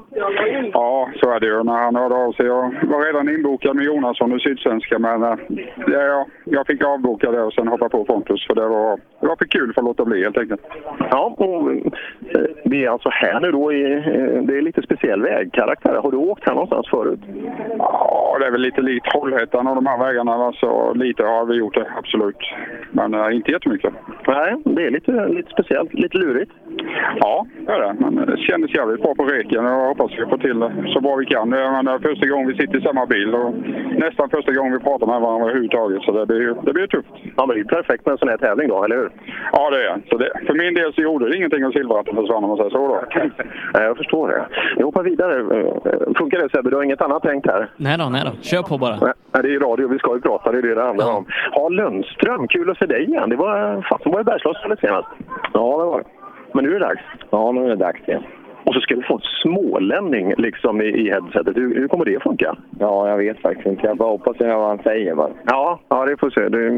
Ja, 0.73 1.09
så 1.21 1.31
är 1.31 1.39
det 1.39 1.45
ju. 1.45 1.63
När 1.63 1.77
han 1.77 1.95
hörde 1.95 2.15
av 2.15 2.31
sig. 2.31 2.45
Jag 2.45 2.61
var 2.83 3.05
redan 3.05 3.29
inbokad 3.29 3.75
med 3.75 3.85
Jonasson 3.85 4.35
i 4.35 4.39
Sydsvenska 4.39 4.99
men 4.99 5.23
eh, 5.23 5.35
ja, 5.87 6.25
jag 6.45 6.67
fick 6.67 6.83
avboka 6.83 7.31
det 7.31 7.41
och 7.41 7.53
sen 7.53 7.67
hoppa 7.67 7.89
på 7.89 8.05
Pontus 8.05 8.47
för 8.47 8.55
det 8.55 8.67
var, 8.67 8.99
det 9.19 9.27
var 9.27 9.35
för 9.35 9.45
kul 9.45 9.73
för 9.73 9.81
att 9.81 9.85
låta 9.85 10.05
bli 10.05 10.23
helt 10.23 10.37
enkelt. 10.37 10.61
Ja, 11.11 11.35
och 11.37 11.71
eh, 11.71 11.77
vi 12.65 12.85
är 12.85 12.89
alltså 12.89 13.09
här 13.09 13.39
nu 13.39 13.51
då 13.51 13.73
i, 13.73 13.83
det 14.47 14.57
är 14.57 14.61
lite 14.61 14.81
speciell 14.81 15.21
vägkaraktär. 15.21 15.95
Har 16.03 16.11
du 16.11 16.17
åkt 16.17 16.47
här 16.47 16.53
någonstans 16.53 16.89
förut? 16.89 17.19
Ja, 17.77 18.37
det 18.39 18.45
är 18.45 18.51
väl 18.51 18.61
lite 18.61 18.81
likt 18.81 19.05
Trollhättan 19.05 19.67
och 19.67 19.75
de 19.75 19.85
här 19.85 20.05
vägarna. 20.05 20.37
Va? 20.37 20.53
Lite 20.94 21.24
har 21.24 21.46
vi 21.46 21.56
gjort 21.56 21.75
det, 21.75 21.88
absolut. 21.98 22.41
Men 22.91 23.13
äh, 23.13 23.36
inte 23.36 23.51
jättemycket. 23.51 23.94
Nej, 24.27 24.56
det 24.65 24.86
är 24.86 24.91
lite, 24.91 25.27
lite 25.27 25.51
speciellt, 25.51 25.94
lite 25.94 26.17
lurigt. 26.17 26.51
Ja, 27.20 27.46
det 27.65 27.72
är 27.72 27.82
det. 27.82 27.96
Men 28.00 28.15
det 28.15 28.38
kändes 28.38 28.75
jävligt 28.75 29.01
bra 29.01 29.15
på 29.15 29.24
reken 29.25 29.65
och 29.65 29.72
jag 29.72 29.88
hoppas 29.88 30.12
vi 30.12 30.25
får 30.25 30.38
till 30.38 30.60
det 30.60 30.72
så 30.94 31.01
bra 31.01 31.15
vi 31.15 31.25
kan. 31.25 31.50
Det 31.50 31.60
är 31.60 32.00
första 32.00 32.27
gången 32.27 32.48
vi 32.48 32.56
sitter 32.56 32.77
i 32.77 32.82
samma 32.82 33.06
bil 33.06 33.36
och 33.36 33.53
nästan 34.06 34.29
första 34.29 34.51
gången 34.53 34.74
vi 34.74 34.79
pratar 34.79 35.08
med 35.08 35.22
varandra 35.22 35.46
överhuvudtaget. 35.46 36.01
Så 36.03 36.12
det 36.12 36.25
blir, 36.25 36.56
det 36.65 36.74
blir 36.74 36.88
tufft. 36.88 37.13
Ja, 37.38 37.46
men 37.46 37.56
det 37.56 37.62
är 37.62 37.63
perfekt 37.63 38.06
med 38.06 38.12
en 38.12 38.17
sån 38.17 38.29
här 38.29 38.38
tävling 38.38 38.67
då, 38.67 38.84
eller 38.84 38.96
hur? 38.96 39.10
Ja, 39.51 39.70
det 39.70 39.84
är 39.88 40.01
så 40.10 40.17
det. 40.17 40.32
För 40.48 40.53
min 40.53 40.74
del 40.74 40.94
så 40.94 41.01
gjorde 41.01 41.29
det 41.29 41.38
ingenting 41.38 41.63
att 41.63 41.74
silverhatten 41.74 42.15
försvann 42.15 42.44
om 42.44 42.50
man 42.50 42.58
säger 42.58 42.70
så 42.70 42.88
då. 42.88 43.03
Nej, 43.74 43.84
jag 43.84 43.98
förstår 43.98 44.27
det. 44.27 44.48
Vi 44.77 44.84
hoppar 44.84 45.03
vidare. 45.03 45.34
Funkar 46.17 46.38
det 46.39 46.50
Sebbe? 46.50 46.70
Du 46.70 46.75
har 46.75 46.84
inget 46.84 47.01
annat 47.01 47.24
tänkt 47.24 47.48
här? 47.48 47.70
Nej 47.77 47.98
då, 47.98 48.10
nej 48.10 48.22
då. 48.25 48.32
Kör 48.41 48.63
på 48.63 48.77
bara. 48.77 48.96
Nej, 49.01 49.44
det 49.44 49.56
är 49.56 49.60
radio, 49.60 49.88
vi 49.88 50.00
ska 50.00 50.15
ju 50.15 50.22
prata, 50.22 50.51
det 50.51 50.58
är 50.58 50.62
det 50.67 50.75
det 50.75 50.81
handlar 50.81 51.15
om. 51.17 51.25
Ja, 51.51 51.69
Lundström, 51.69 52.47
kul 52.47 52.69
att 52.69 52.77
se 52.77 52.86
dig 52.86 53.03
igen. 53.03 53.29
Det 53.29 53.36
var 53.36 53.81
fasen 53.89 54.12
var 54.12 54.21
i 54.21 54.24
Bergslagsrallyt 54.24 54.79
senast. 54.79 55.07
Ja, 55.53 55.77
det 55.77 55.86
var 55.86 55.97
det. 55.97 56.05
Men 56.53 56.65
nu 56.65 56.75
är 56.75 56.79
det 56.79 56.86
dags. 56.86 57.01
Ja, 57.29 57.51
nu 57.51 57.65
är 57.65 57.69
det 57.69 57.75
dags 57.75 58.07
igen. 58.07 58.24
Och 58.63 58.74
så 58.74 58.79
ska 58.79 58.95
vi 58.95 59.03
få 59.03 59.13
en 59.13 59.21
smålänning 59.43 60.33
liksom 60.38 60.81
i, 60.81 60.86
i 60.86 61.12
headsetet. 61.12 61.57
Hur, 61.57 61.75
hur 61.75 61.88
kommer 61.88 62.05
det 62.05 62.24
funka? 62.24 62.55
Ja, 62.79 63.09
jag 63.09 63.17
vet 63.17 63.39
faktiskt 63.39 63.67
inte. 63.67 63.88
Jag 63.88 63.97
bara 63.97 64.09
hoppas 64.09 64.36
jag 64.39 64.59
vad 64.59 64.67
han 64.67 64.83
säger 64.83 65.15
bara. 65.15 65.29
Ja, 65.45 65.79
ja 65.89 66.05
det 66.05 66.17
får 66.17 66.27
vi 66.27 66.33
se. 66.33 66.50
Det, 66.50 66.69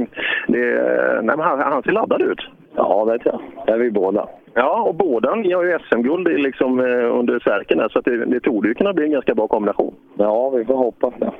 det, 0.47 1.21
nej, 1.21 1.37
men 1.37 1.39
han, 1.39 1.59
han 1.59 1.83
ser 1.83 1.91
laddad 1.91 2.21
ut. 2.21 2.41
Ja, 2.75 3.05
det 3.05 3.19
tror 3.19 3.41
jag. 3.55 3.65
Det 3.65 3.73
är 3.73 3.77
vi 3.77 3.91
båda. 3.91 4.27
Ja, 4.53 4.81
och 4.81 4.95
båda 4.95 5.35
ni 5.35 5.53
har 5.53 5.63
ju 5.63 5.79
SM-guld 5.79 6.27
liksom, 6.27 6.79
eh, 6.79 7.17
under 7.19 7.39
särken 7.39 7.79
här, 7.79 7.89
så 7.89 7.99
att 7.99 8.05
det, 8.05 8.25
det 8.25 8.39
torde 8.39 8.67
ju 8.67 8.73
kunna 8.73 8.93
bli 8.93 9.05
en 9.05 9.11
ganska 9.11 9.35
bra 9.35 9.47
kombination. 9.47 9.95
Ja, 10.17 10.49
vi 10.49 10.65
får 10.65 10.75
hoppas 10.75 11.13
det. 11.19 11.31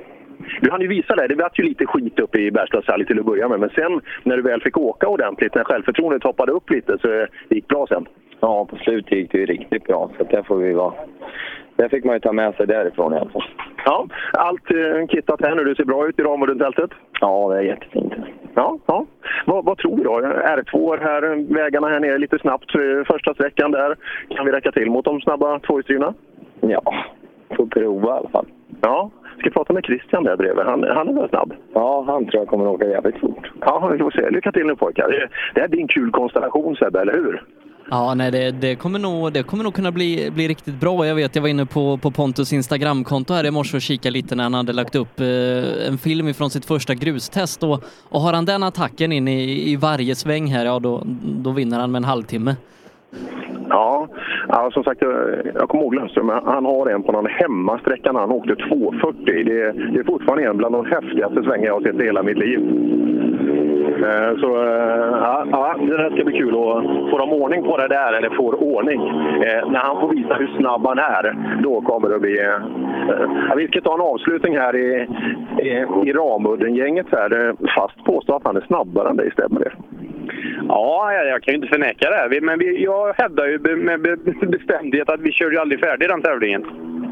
Du 0.61 0.71
hann 0.71 0.81
ju 0.81 0.87
visa 0.87 1.15
det. 1.15 1.27
Det 1.27 1.35
var 1.35 1.51
ju 1.53 1.63
lite 1.63 1.85
skit 1.85 2.19
uppe 2.19 2.39
i 2.39 2.51
Bergslagsrally 2.51 3.05
till 3.05 3.19
att 3.19 3.25
börja 3.25 3.47
med. 3.47 3.59
Men 3.59 3.69
sen 3.69 4.01
när 4.23 4.35
du 4.37 4.41
väl 4.43 4.61
fick 4.61 4.77
åka 4.77 5.07
ordentligt, 5.07 5.55
när 5.55 5.63
självförtroendet 5.63 6.23
hoppade 6.23 6.51
upp 6.51 6.69
lite, 6.69 6.97
så 7.01 7.07
det 7.07 7.27
gick 7.55 7.67
bra 7.67 7.85
sen. 7.87 8.05
Ja, 8.39 8.65
på 8.65 8.75
slutet 8.75 9.11
gick 9.11 9.31
det 9.31 9.37
ju 9.37 9.45
riktigt 9.45 9.83
bra. 9.83 10.09
Så 10.17 10.23
det 10.23 10.43
får 10.43 10.55
vi 10.55 10.73
vara... 10.73 10.93
Det 11.75 11.89
fick 11.89 12.03
man 12.05 12.15
ju 12.15 12.19
ta 12.19 12.31
med 12.33 12.55
sig 12.55 12.67
därifrån 12.67 13.13
i 13.13 13.17
alla 13.17 13.29
fall. 13.29 13.43
Ja, 13.85 14.07
allt 14.33 14.71
eh, 14.71 15.07
kittat 15.07 15.41
här 15.41 15.55
nu. 15.55 15.63
Det 15.63 15.75
ser 15.75 15.85
bra 15.85 16.07
ut 16.07 16.19
i 16.19 16.23
Ramudden-tältet. 16.23 16.89
Ja, 17.21 17.49
det 17.49 17.57
är 17.57 17.61
jättefint. 17.61 18.13
Ja, 18.55 18.77
ja. 18.85 19.05
Vad, 19.45 19.65
vad 19.65 19.77
tror 19.77 19.97
vi 19.97 20.03
då? 20.03 20.19
R2 20.19 20.97
här, 21.01 21.53
vägarna 21.53 21.87
här 21.87 21.99
nere 21.99 22.17
lite 22.17 22.39
snabbt. 22.39 22.75
eh, 22.75 23.03
Första 23.07 23.33
sträckan 23.33 23.71
där. 23.71 23.95
Kan 24.29 24.45
vi 24.45 24.51
räcka 24.51 24.71
till 24.71 24.91
mot 24.91 25.05
de 25.05 25.21
snabba 25.21 25.59
tvåhjulsdrivna? 25.59 26.13
Ja, 26.61 26.81
får 27.57 27.65
prova 27.65 28.07
i 28.07 28.17
alla 28.19 28.29
fall. 28.29 28.45
Ja, 28.81 29.09
ska 29.39 29.49
prata 29.49 29.73
med 29.73 29.85
Christian 29.85 30.23
där 30.23 30.37
bredvid. 30.37 30.65
Han, 30.65 30.83
han 30.83 31.09
är 31.09 31.13
väl 31.13 31.29
snabb? 31.29 31.53
Ja, 31.73 32.03
han 32.07 32.25
tror 32.25 32.41
jag 32.41 32.47
kommer 32.47 32.67
åka 32.67 32.85
jävligt 32.85 33.19
fort. 33.19 33.51
Ja, 33.61 33.89
vi 33.91 33.97
får 33.97 34.11
se. 34.11 34.29
Lycka 34.29 34.51
till 34.51 34.65
nu 34.65 34.75
pojkar. 34.75 35.09
Det, 35.09 35.29
det 35.53 35.61
här 35.61 35.67
blir 35.67 35.81
en 35.81 35.87
kul 35.87 36.11
konstellation 36.11 36.75
Sebbe, 36.75 37.01
eller 37.01 37.13
hur? 37.13 37.43
Ja, 37.91 38.13
nej, 38.13 38.31
det, 38.31 38.51
det, 38.51 38.75
kommer 38.75 38.99
nog, 38.99 39.33
det 39.33 39.43
kommer 39.43 39.63
nog 39.63 39.73
kunna 39.73 39.91
bli, 39.91 40.31
bli 40.31 40.47
riktigt 40.47 40.79
bra. 40.79 41.07
Jag 41.07 41.15
vet, 41.15 41.35
jag 41.35 41.41
var 41.41 41.49
inne 41.49 41.65
på, 41.65 41.97
på 41.97 42.11
Pontus 42.11 42.53
Instagramkonto 42.53 43.33
här 43.33 43.45
i 43.45 43.51
morse 43.51 43.77
och 43.77 43.81
kikade 43.81 44.13
lite 44.13 44.35
när 44.35 44.43
han 44.43 44.53
hade 44.53 44.73
lagt 44.73 44.95
upp 44.95 45.19
eh, 45.19 45.87
en 45.87 45.97
film 45.97 46.27
ifrån 46.27 46.49
sitt 46.49 46.65
första 46.65 46.93
grustest 46.93 47.63
och, 47.63 47.83
och 48.09 48.21
har 48.21 48.33
han 48.33 48.45
den 48.45 48.63
attacken 48.63 49.11
in 49.11 49.27
i, 49.27 49.71
i 49.71 49.75
varje 49.75 50.15
sväng 50.15 50.47
här, 50.47 50.65
ja 50.65 50.79
då, 50.79 51.01
då 51.23 51.51
vinner 51.51 51.79
han 51.79 51.91
med 51.91 51.99
en 51.99 52.03
halvtimme. 52.03 52.55
Ja, 53.69 54.07
ja 54.51 54.69
som 54.71 54.83
sagt, 54.83 55.01
jag, 55.01 55.69
kommer 55.69 55.83
ihåg 55.83 55.95
Lundström. 55.95 56.29
Han 56.45 56.65
har 56.65 56.89
en 56.89 57.03
på 57.03 57.11
någon 57.11 57.25
hemmasträcka 57.25 58.11
när 58.11 58.19
han 58.19 58.31
åkte 58.31 58.53
2.40. 58.53 59.13
Det, 59.25 59.61
är- 59.61 59.91
det 59.93 59.99
är 59.99 60.03
fortfarande 60.03 60.43
en 60.49 60.57
bland 60.57 60.75
de 60.75 60.85
häftigaste 60.85 61.43
svängar 61.43 61.65
jag 61.65 61.73
har 61.73 61.81
sett 61.81 62.01
i 62.01 62.03
hela 62.05 62.23
mitt 62.23 62.37
liv. 62.37 62.59
Eh, 64.03 64.37
så 64.39 64.55
eh, 64.63 65.17
ja, 65.21 65.45
ja, 65.51 65.75
det 65.79 66.11
ska 66.15 66.23
bli 66.25 66.37
kul. 66.37 66.55
Och 66.55 66.83
får 67.09 67.19
de 67.19 67.33
ordning 67.33 67.63
på 67.63 67.77
det 67.77 67.87
där, 67.87 68.13
eller 68.13 68.29
får 68.29 68.63
ordning, 68.63 69.01
eh, 69.43 69.69
när 69.71 69.79
han 69.79 70.01
får 70.01 70.09
visa 70.15 70.33
hur 70.33 70.47
snabb 70.57 70.85
han 70.87 70.99
är, 70.99 71.35
då 71.63 71.81
kommer 71.81 72.09
det 72.09 72.15
att 72.15 72.21
bli... 72.21 72.37
Ja, 73.49 73.55
vi 73.57 73.67
ska 73.67 73.81
ta 73.81 73.93
en 73.93 74.01
avslutning 74.01 74.57
här 74.57 74.75
i, 74.75 75.07
i, 75.61 75.69
i 76.09 76.13
Ramudden-gänget. 76.13 77.05
Fast 77.75 78.03
påstå 78.05 78.35
att 78.35 78.45
han 78.45 78.57
är 78.57 78.61
snabbare 78.61 79.09
än 79.09 79.15
dig, 79.17 79.31
stämmer 79.31 79.59
det? 79.59 79.71
Ja, 80.67 81.13
jag, 81.13 81.27
jag 81.27 81.43
kan 81.43 81.51
ju 81.51 81.55
inte 81.55 81.67
förneka 81.67 82.09
det. 82.09 82.41
Men 82.41 82.59
vi, 82.59 82.83
jag 82.83 83.13
hävdar 83.17 83.45
ju 83.45 83.75
med 83.75 84.01
be- 84.01 84.17
bestämdhet 84.47 85.09
att 85.09 85.21
vi 85.21 85.31
körde 85.31 85.55
ju 85.55 85.61
aldrig 85.61 85.79
färdigt 85.79 86.09
den 86.09 86.21
tävlingen. 86.21 86.65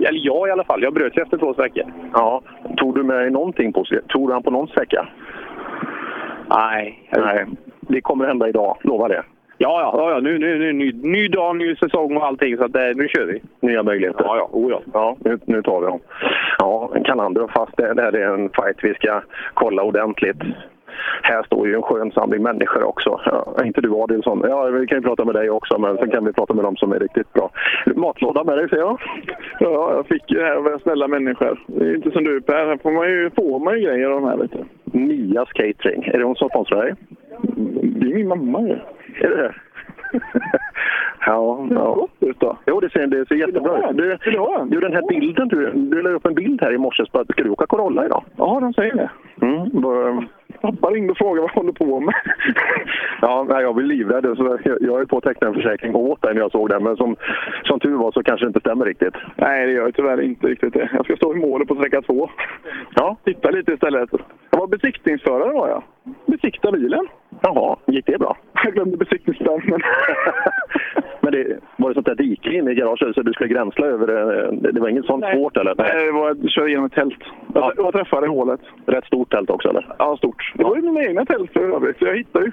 Eller 0.08 0.20
jag 0.26 0.48
i 0.48 0.52
alla 0.52 0.64
fall. 0.64 0.84
Jag 0.84 0.94
bröt 0.94 1.18
ju 1.18 1.22
efter 1.22 1.38
två 1.38 1.54
sträckor. 1.54 1.84
Ja, 2.14 2.42
tog 2.78 2.96
du 2.96 3.04
med 3.04 3.16
dig 3.18 3.32
någonting 3.32 3.74
på? 3.74 3.84
Tog 4.08 4.30
du 4.30 4.34
han 4.34 4.44
på 4.44 4.52
någon 4.52 4.68
sträcka? 4.68 5.08
Nej. 6.50 7.10
Nej, 7.18 7.46
det 7.80 8.02
kommer 8.02 8.28
hända 8.28 8.50
idag, 8.50 8.78
lovar 8.82 9.10
det. 9.10 9.24
Ja, 9.60 9.82
ja, 9.82 10.12
ja, 10.12 10.20
nu, 10.20 10.38
nu, 10.40 10.60
nu, 10.60 10.74
ny, 10.74 10.92
ny 10.92 11.28
dag, 11.28 11.56
ny 11.56 11.76
säsong 11.76 12.18
och 12.18 12.26
allting. 12.26 12.58
Så 12.58 12.64
att, 12.64 12.76
eh, 12.76 12.82
nu 12.96 13.08
kör 13.08 13.26
vi. 13.26 13.42
Nya 13.68 13.84
möjligheter. 13.84 14.24
Ja, 14.24 14.38
ja. 14.38 14.50
Oh, 14.52 14.72
ja. 14.72 14.82
Ja, 14.94 15.18
nu, 15.20 15.40
nu 15.46 15.62
tar 15.62 15.80
vi 15.80 15.86
dem. 15.86 16.00
Ja, 16.60 16.92
Kanander 17.06 17.48
fast 17.56 17.78
det, 17.78 17.94
det 17.94 18.02
här 18.02 18.16
är 18.16 18.34
en 18.34 18.50
fight 18.50 18.78
vi 18.82 18.94
ska 18.94 19.22
kolla 19.54 19.84
ordentligt. 19.84 20.38
Här 21.24 21.44
står 21.44 21.68
ju 21.68 21.76
en 21.76 21.82
skön 21.82 22.12
samling 22.12 22.44
människor 22.44 22.84
också. 22.84 23.22
Ja, 23.26 23.66
inte 23.66 23.82
du 23.82 23.92
Adilsson. 23.94 24.42
Ja, 24.50 24.66
vi 24.66 24.88
kan 24.88 24.98
ju 24.98 25.02
prata 25.02 25.26
med 25.26 25.36
dig 25.36 25.50
också, 25.50 25.78
men 25.78 25.98
sen 25.98 26.12
kan 26.12 26.26
vi 26.26 26.34
prata 26.34 26.54
med 26.54 26.64
dem 26.64 26.76
som 26.76 26.92
är 26.92 27.00
riktigt 27.00 27.34
bra. 27.34 27.50
Matlåda 27.96 28.44
med 28.44 28.58
dig 28.58 28.70
ser 28.70 28.78
jag. 28.78 29.02
Ja, 29.60 29.94
jag 29.96 30.08
fick 30.08 30.32
ju 30.32 30.38
det 30.38 30.46
här 30.46 30.56
av 30.56 30.80
snälla 30.80 31.08
människor. 31.08 31.60
Det 31.68 31.86
är 31.86 31.96
inte 31.96 32.12
som 32.12 32.24
du 32.24 32.42
Per. 32.42 32.66
Här 32.66 32.78
får 32.78 32.92
man 32.92 33.10
ju, 33.10 33.30
får 33.30 33.60
man 33.60 33.80
ju 33.80 33.86
grejer 33.86 34.10
av 34.10 34.22
de 34.22 34.30
här 34.30 34.38
vet 34.38 34.52
du. 34.52 34.64
Catering. 35.54 36.04
Är 36.04 36.18
det 36.18 36.24
hon 36.24 36.36
som 36.36 36.50
sponsrar 36.50 36.84
dig? 36.84 36.94
Det 37.84 38.12
är 38.12 38.16
min 38.16 38.28
mamma 38.28 38.62
ju. 38.62 38.78
Är 39.26 39.30
det 39.30 39.36
det? 39.36 39.54
Ja, 41.26 41.68
ja. 41.72 42.08
Jo, 42.66 42.80
det 42.80 42.90
ser, 42.90 43.08
det 43.08 43.28
ser 43.28 43.36
jättebra 43.36 43.90
ut. 43.90 43.98
Du, 43.98 44.18
du, 44.70 44.80
den 44.80 44.94
här 44.94 45.08
bilden, 45.10 45.48
du, 45.48 45.72
du 45.72 46.02
la 46.02 46.10
upp 46.10 46.26
en 46.26 46.34
bild 46.34 46.62
här 46.62 46.74
i 46.74 46.78
morse. 46.78 47.06
Ska 47.06 47.44
du 47.44 47.50
åka 47.50 47.66
Corolla 47.66 48.06
idag? 48.06 48.24
Ja, 48.38 48.60
de 48.62 48.74
säger 48.74 48.96
det. 48.96 49.10
Mm, 49.42 49.70
Pappa 50.62 50.90
ringde 50.90 51.12
och 51.12 51.18
frågade 51.18 51.42
vad 51.42 51.50
jag 51.50 51.62
håller 51.62 51.72
på 51.72 52.00
med. 52.00 52.16
Ja, 53.22 53.46
nej, 53.50 53.62
jag 53.62 53.76
blir 53.76 53.86
livrädd. 53.86 54.38
Så 54.38 54.58
jag, 54.64 55.02
är 55.02 55.06
på 55.06 55.18
att 55.18 55.24
teckna 55.24 55.48
en 55.48 55.54
försäkring 55.54 55.96
åt 55.96 56.22
dig 56.22 56.34
när 56.34 56.42
jag 56.42 56.52
såg 56.52 56.70
den. 56.70 56.84
Men 56.84 56.98
som, 56.98 57.16
som 57.64 57.80
tur 57.80 57.98
var 57.98 58.12
så 58.12 58.24
kanske 58.24 58.46
det 58.46 58.48
inte 58.48 58.60
stämmer 58.60 58.86
riktigt. 58.86 59.14
Nej, 59.36 59.66
det 59.66 59.72
gör 59.72 59.92
tyvärr 59.92 60.22
inte 60.22 60.48
riktigt 60.48 60.74
det. 60.74 60.90
Jag 60.94 61.06
ska 61.06 61.16
stå 61.16 61.34
i 61.36 61.40
målet 61.40 61.68
på 61.68 61.76
sträcka 61.76 62.02
två. 62.02 62.30
Ja. 62.96 63.16
Titta 63.24 63.52
lite 63.52 63.74
istället. 63.74 64.10
Jag 64.52 64.60
var 64.60 64.68
besiktningsförare 64.68 65.54
var 65.54 65.70
jag. 65.70 65.84
Besikta 66.26 66.72
bilen. 66.72 67.08
Jaha, 67.42 67.76
gick 67.86 68.06
det 68.06 68.20
bra? 68.20 68.38
Jag 68.64 68.74
glömde 68.74 68.98
besiktningsplanen. 68.98 69.64
Men 71.22 71.32
det, 71.32 71.60
var 71.78 71.90
det 71.90 71.94
sånt 71.94 72.06
där 72.06 72.16
dike 72.16 72.54
inne 72.54 72.72
i 72.72 72.76
garaget 72.76 73.16
så 73.16 73.22
du 73.22 73.34
skulle 73.34 73.54
gränsla 73.54 73.86
över 73.86 74.08
det? 74.08 74.52
Det, 74.52 74.72
det 74.72 74.80
var 74.80 74.90
inget 74.90 75.06
sånt 75.06 75.26
svårt 75.34 75.58
eller? 75.58 75.76
Nej, 75.78 76.06
det 76.06 76.12
var 76.12 76.32
att 76.32 76.52
köra 76.52 76.68
igenom 76.68 76.86
ett 76.86 76.94
tält. 76.94 77.24
Jag, 77.54 77.74
jag 77.78 77.94
träffade 77.94 78.28
hålet. 78.28 78.62
Rätt 78.86 79.06
stort 79.06 79.32
tält 79.32 79.50
också 79.50 79.70
eller? 79.70 79.96
Ja, 80.00 80.18
stort. 80.18 80.54
Det 80.56 80.64
var 80.64 80.76
ju 80.76 80.82
mina 80.82 81.04
egna 81.04 81.26
tält 81.26 81.54
för 81.54 81.76
övrigt, 81.76 81.98
så 81.98 82.06
jag 82.06 82.16
hittade 82.16 82.46
ju. 82.46 82.52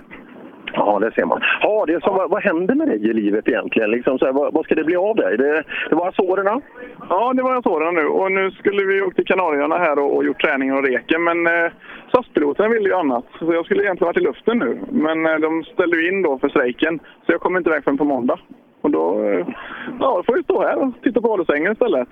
Ja, 0.77 0.99
det 0.99 1.13
ser 1.15 1.25
man. 1.25 1.41
Ja, 1.61 1.85
det 1.87 2.03
som, 2.03 2.17
vad, 2.17 2.31
vad 2.31 2.43
händer 2.43 2.75
med 2.75 2.89
dig 2.89 3.11
i 3.11 3.13
livet 3.13 3.49
egentligen? 3.49 3.91
Liksom 3.91 4.19
så 4.19 4.25
här, 4.25 4.33
vad, 4.33 4.53
vad 4.53 4.65
ska 4.65 4.75
det 4.75 4.85
bli 4.85 4.97
av 4.97 5.17
dig? 5.17 5.37
Det, 5.37 5.65
det 5.89 5.95
var 5.95 6.09
Azorerna? 6.09 6.61
Ja, 7.09 7.33
det 7.33 7.43
var 7.43 7.57
Azorerna 7.57 7.91
nu. 7.91 8.07
Och 8.07 8.33
nu 8.33 8.51
skulle 8.51 8.85
vi 8.85 9.03
åka 9.03 9.15
till 9.15 9.27
Kanarieöarna 9.27 9.79
här 9.79 9.99
och, 9.99 10.17
och 10.17 10.25
gjort 10.25 10.43
träning 10.43 10.73
och 10.75 10.85
reken. 10.85 11.25
Men 11.25 11.47
eh, 11.47 11.73
SAS-piloten 12.13 12.71
ville 12.71 12.89
ju 12.89 12.95
annat. 12.95 13.25
Så 13.39 13.55
jag 13.55 13.65
skulle 13.65 13.83
egentligen 13.83 14.07
varit 14.07 14.23
i 14.23 14.29
luften 14.29 14.59
nu. 14.59 14.79
Men 14.91 15.27
eh, 15.27 15.37
de 15.37 15.65
ställde 15.65 16.09
in 16.09 16.23
då 16.23 16.39
för 16.39 16.49
strejken. 16.49 16.99
Så 16.99 17.33
jag 17.33 17.41
kommer 17.41 17.59
inte 17.59 17.71
iväg 17.71 17.85
förrän 17.85 17.99
på 17.99 18.05
måndag. 18.05 18.39
Och 18.81 18.91
då, 18.91 19.23
eh, 19.25 19.47
ja, 20.01 20.17
då 20.17 20.23
får 20.27 20.37
vi 20.37 20.43
stå 20.43 20.63
här 20.63 20.77
och 20.83 20.93
titta 21.03 21.21
på 21.21 21.33
Adelsängen 21.33 21.73
istället. 21.73 22.09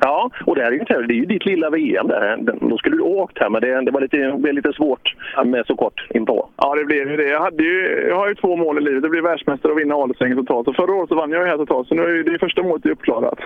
Ja, 0.00 0.30
och 0.46 0.54
det 0.54 0.62
här 0.62 0.72
är 0.72 0.72
ju, 0.72 1.06
det 1.06 1.14
är 1.14 1.16
ju 1.16 1.24
ditt 1.24 1.46
lilla 1.46 1.70
VM 1.70 2.08
där. 2.08 2.36
Då 2.60 2.78
skulle 2.78 2.96
du 2.96 3.02
åkt 3.02 3.38
här, 3.38 3.50
men 3.50 3.60
det, 3.60 3.80
det 3.80 3.90
var 3.90 4.00
lite, 4.00 4.16
det 4.16 4.38
blev 4.38 4.54
lite 4.54 4.72
svårt 4.72 5.16
med 5.44 5.66
så 5.66 5.76
kort 5.76 6.06
inpå. 6.14 6.48
Ja, 6.56 6.74
det 6.74 6.84
blev 6.84 7.10
ju 7.10 7.16
det. 7.16 7.28
Jag, 7.28 7.40
hade 7.40 7.62
ju, 7.62 8.06
jag 8.08 8.16
har 8.16 8.28
ju 8.28 8.34
två 8.34 8.56
mål 8.56 8.78
i 8.78 8.80
livet. 8.80 9.02
Det 9.02 9.08
blir 9.08 9.22
världsmästare 9.22 9.72
och 9.72 9.78
vinna 9.78 9.94
Adelsängen 9.94 10.36
totalt. 10.36 10.68
Och 10.68 10.76
förra 10.76 10.94
året 10.94 11.08
så 11.08 11.14
vann 11.14 11.30
jag 11.30 11.42
ju 11.42 11.48
här 11.48 11.56
totalt, 11.56 11.88
så 11.88 11.94
nu 11.94 12.02
är 12.02 12.24
det 12.24 12.38
första 12.38 12.62
målet 12.62 12.86
är 12.86 12.90
uppklarat. 12.90 13.38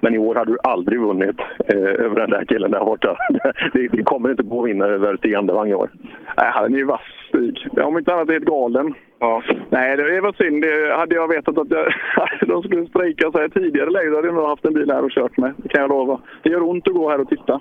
Men 0.00 0.14
i 0.14 0.18
år 0.18 0.34
hade 0.34 0.52
du 0.52 0.58
aldrig 0.62 1.00
vunnit 1.00 1.40
eh, 1.68 2.04
över 2.04 2.20
den 2.20 2.30
där 2.30 2.44
killen 2.44 2.70
där 2.70 2.84
borta. 2.84 3.16
Det, 3.72 3.88
det 3.88 4.02
kommer 4.02 4.30
inte 4.30 4.42
gå 4.42 4.62
att 4.62 4.68
vinna 4.68 4.86
över 4.86 5.16
Stig 5.16 5.34
Andervang 5.34 5.68
i 5.68 5.74
år. 5.74 5.90
Nej, 6.36 6.50
han 6.52 6.74
är 6.74 6.78
ju 6.78 6.84
vass, 6.84 7.00
Stig. 7.28 7.68
Om 7.72 7.98
inte 7.98 8.14
annat 8.14 8.28
är 8.28 8.32
helt 8.32 8.44
galen. 8.44 8.94
Ja. 9.18 9.42
Nej, 9.70 9.96
det 9.96 10.20
var 10.20 10.32
synd. 10.32 10.62
Det, 10.62 10.96
hade 10.96 11.14
jag 11.14 11.28
vetat 11.28 11.58
att 11.58 11.70
jag, 11.70 11.86
de 12.48 12.62
skulle 12.62 12.86
strejka 12.86 13.30
så 13.32 13.38
här 13.38 13.48
tidigare 13.48 13.90
läge, 13.90 14.14
hade 14.16 14.28
jag 14.28 14.34
nog 14.34 14.44
haft 14.46 14.64
en 14.64 14.74
bil 14.74 14.90
här 14.90 15.04
och 15.04 15.10
kört 15.10 15.36
med. 15.36 15.54
Det 15.56 15.68
kan 15.68 15.80
jag 15.80 15.90
lova. 15.90 16.20
Det 16.42 16.50
gör 16.50 16.62
ont 16.62 16.88
att 16.88 16.94
gå 16.94 17.10
här 17.10 17.20
och 17.20 17.28
titta. 17.28 17.60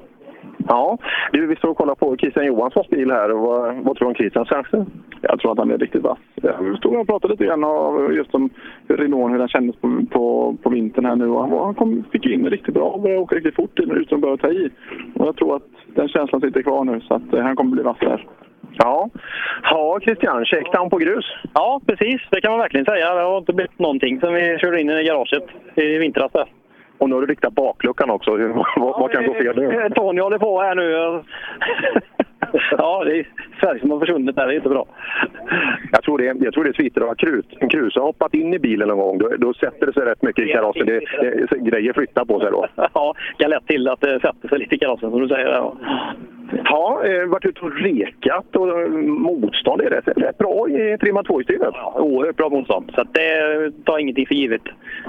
Ja, 0.68 0.98
du, 1.32 1.48
vi 1.48 1.56
står 1.56 1.70
och 1.70 1.78
kollar 1.78 1.96
på 1.96 2.18
Christian 2.18 2.46
Johanssons 2.46 2.89
bil 2.89 3.12
här. 3.12 3.32
Och 3.32 3.39
vad, 3.39 3.76
vad 3.76 3.98
tror 3.98 4.06
du 4.06 4.10
om 4.10 4.15
Christians 4.15 4.50
chanser? 4.50 4.86
Jag 5.22 5.39
tror 5.39 5.52
att 5.52 5.58
han 5.58 5.72
är 5.72 5.78
riktigt 5.78 6.02
vass. 6.04 6.18
Jag 6.36 6.78
stod 6.78 6.96
och 6.96 7.08
pratade 7.08 7.34
lite 7.34 7.46
grann 7.46 7.63
om 7.63 8.13
just 8.13 8.36
om 8.36 8.50
hur 8.88 8.98
Renault, 8.98 9.34
hur 9.34 9.38
den 9.39 9.48
kändes 9.48 9.76
på, 9.76 9.89
på, 10.12 10.56
på 10.63 10.70
vintern 10.70 11.06
här 11.06 11.15
nu. 11.15 11.28
Han, 11.28 11.50
var- 11.52 11.65
han 11.65 11.76
kom, 11.76 12.04
fick 12.12 12.26
in 12.26 12.50
riktigt 12.50 12.74
bra 12.74 12.84
och 12.89 13.02
började 13.02 13.22
åka 13.22 13.36
riktigt 13.36 13.56
fort 13.56 13.80
utan 13.80 14.15
att 14.18 14.22
behöva 14.22 14.38
ta 14.38 14.50
i. 14.50 14.70
Och 15.15 15.28
jag 15.28 15.36
tror 15.36 15.56
att 15.56 15.63
den 15.96 16.08
känslan 16.08 16.41
sitter 16.41 16.62
kvar 16.62 16.84
nu, 16.84 17.02
så 17.02 17.13
att 17.13 17.34
eh, 17.34 17.39
han 17.41 17.56
kommer 17.56 17.72
bli 17.72 17.84
vass 17.84 17.98
här. 18.00 18.28
Ja, 18.78 19.10
ja 19.64 20.00
Christian, 20.02 20.46
shakedown 20.46 20.90
på 20.90 20.98
grus. 20.98 21.26
Ja, 21.54 21.82
precis. 21.88 22.22
Det 22.30 22.42
kan 22.42 22.52
man 22.52 22.60
verkligen 22.60 22.86
säga. 22.86 23.16
Det 23.16 23.22
har 23.22 23.38
inte 23.38 23.54
blivit 23.54 23.80
någonting 23.80 24.20
sen 24.20 24.34
vi 24.34 24.58
körde 24.60 24.82
in 24.82 24.90
i 24.90 25.04
garaget 25.04 25.44
i 25.76 25.98
vintras. 25.98 26.32
Där. 26.32 26.46
Och 26.98 27.10
nu 27.10 27.16
har 27.16 27.22
du 27.22 27.28
riktat 27.28 27.54
bakluckan 27.54 28.10
också. 28.10 28.32
Hur- 28.38 28.54
vad, 28.78 29.00
vad 29.00 29.12
kan 29.12 29.26
gå 29.26 29.34
fel 29.34 29.56
nu? 29.56 29.90
Tony 29.96 30.22
håller 30.22 30.38
på 30.40 30.62
här 30.62 30.76
nu. 30.76 31.24
ja, 32.78 33.04
det 33.04 33.20
är 33.20 33.28
färg 33.62 33.80
som 33.80 33.92
har 33.92 34.00
försvunnit 34.00 34.36
där. 34.36 34.48
Det 34.48 34.54
är 34.54 34.56
inte 34.56 34.70
bra. 34.70 34.86
Jag 35.92 36.04
tror 36.04 36.18
det, 36.18 36.46
jag 36.46 36.54
tror 36.54 36.64
det 36.64 36.74
sviter 36.76 37.02
av 37.02 37.16
krut. 37.16 37.48
En 37.60 37.70
krus 37.70 37.96
har 37.96 38.02
hoppat 38.02 38.34
in 38.34 38.54
i 38.54 38.60
bilen 38.60 38.88
någon 38.88 38.98
gång. 38.98 39.18
Då, 39.18 39.30
då 39.38 39.54
sätter 39.54 39.86
det 39.86 39.94
sig 39.94 40.06
rätt 40.06 40.22
mycket 40.22 40.48
i 40.48 40.52
karossen. 40.52 40.86
Det, 40.86 41.00
det, 41.22 41.58
grejer 41.60 41.94
flyttar 41.94 42.26
på 42.26 42.40
sig 42.40 42.52
då. 42.52 42.68
Ja, 42.94 43.14
kan 43.38 43.50
lätt 43.50 43.68
till 43.68 43.88
att 43.88 44.02
det 44.02 44.20
sätter 44.20 44.48
sig 44.50 44.60
lite 44.60 44.76
i 44.76 44.80
karossen 44.80 45.12
som 45.12 45.22
du 45.22 45.28
säger. 45.28 45.48
Ja. 45.48 45.76
Ja, 46.64 47.02
eh, 47.06 47.26
varit 47.26 47.46
ute 47.46 47.62
och 47.62 47.80
rekat 47.82 48.56
och 48.56 48.82
eh, 48.82 48.90
motstånd 49.02 49.82
är 49.82 49.90
rätt, 49.90 50.08
rätt 50.18 50.38
bra 50.38 50.70
i 50.70 50.98
trimma 50.98 51.22
2-styret. 51.22 51.76
Oerhört 51.96 52.36
bra 52.36 52.50
motstånd. 52.50 52.92
Så 52.96 53.04
det 53.04 53.72
tar 53.86 54.00
ingenting 54.00 54.28
för 54.28 54.36
givet. 54.36 54.62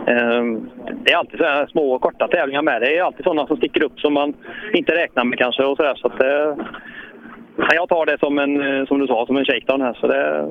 Ehm, 0.06 0.70
Det 1.04 1.12
är 1.12 1.16
alltid 1.16 1.38
så 1.38 1.44
här 1.44 1.66
små 1.66 1.98
korta 1.98 2.28
tävlingar 2.28 2.62
med. 2.62 2.82
Det 2.82 2.96
är 2.96 3.02
alltid 3.02 3.24
sådana 3.24 3.46
som 3.46 3.56
sticker 3.56 3.82
upp 3.82 4.00
som 4.00 4.14
man 4.14 4.34
inte 4.72 4.94
räknar 4.94 5.24
med 5.24 5.38
kanske. 5.38 5.64
Och 5.64 5.76
så 5.76 5.82
där. 5.82 5.94
Så 5.94 6.06
att 6.06 6.18
det, 6.18 6.56
ja, 6.56 6.66
jag 7.56 7.88
tar 7.88 8.06
det 8.06 8.18
som 8.18 8.38
en, 8.38 8.78
eh, 8.80 8.86
som 8.86 8.98
du 8.98 9.06
sa, 9.06 9.26
som 9.26 9.36
en 9.36 9.44
shakedown 9.44 9.80
här. 9.80 9.92
Så 10.00 10.06
det, 10.06 10.48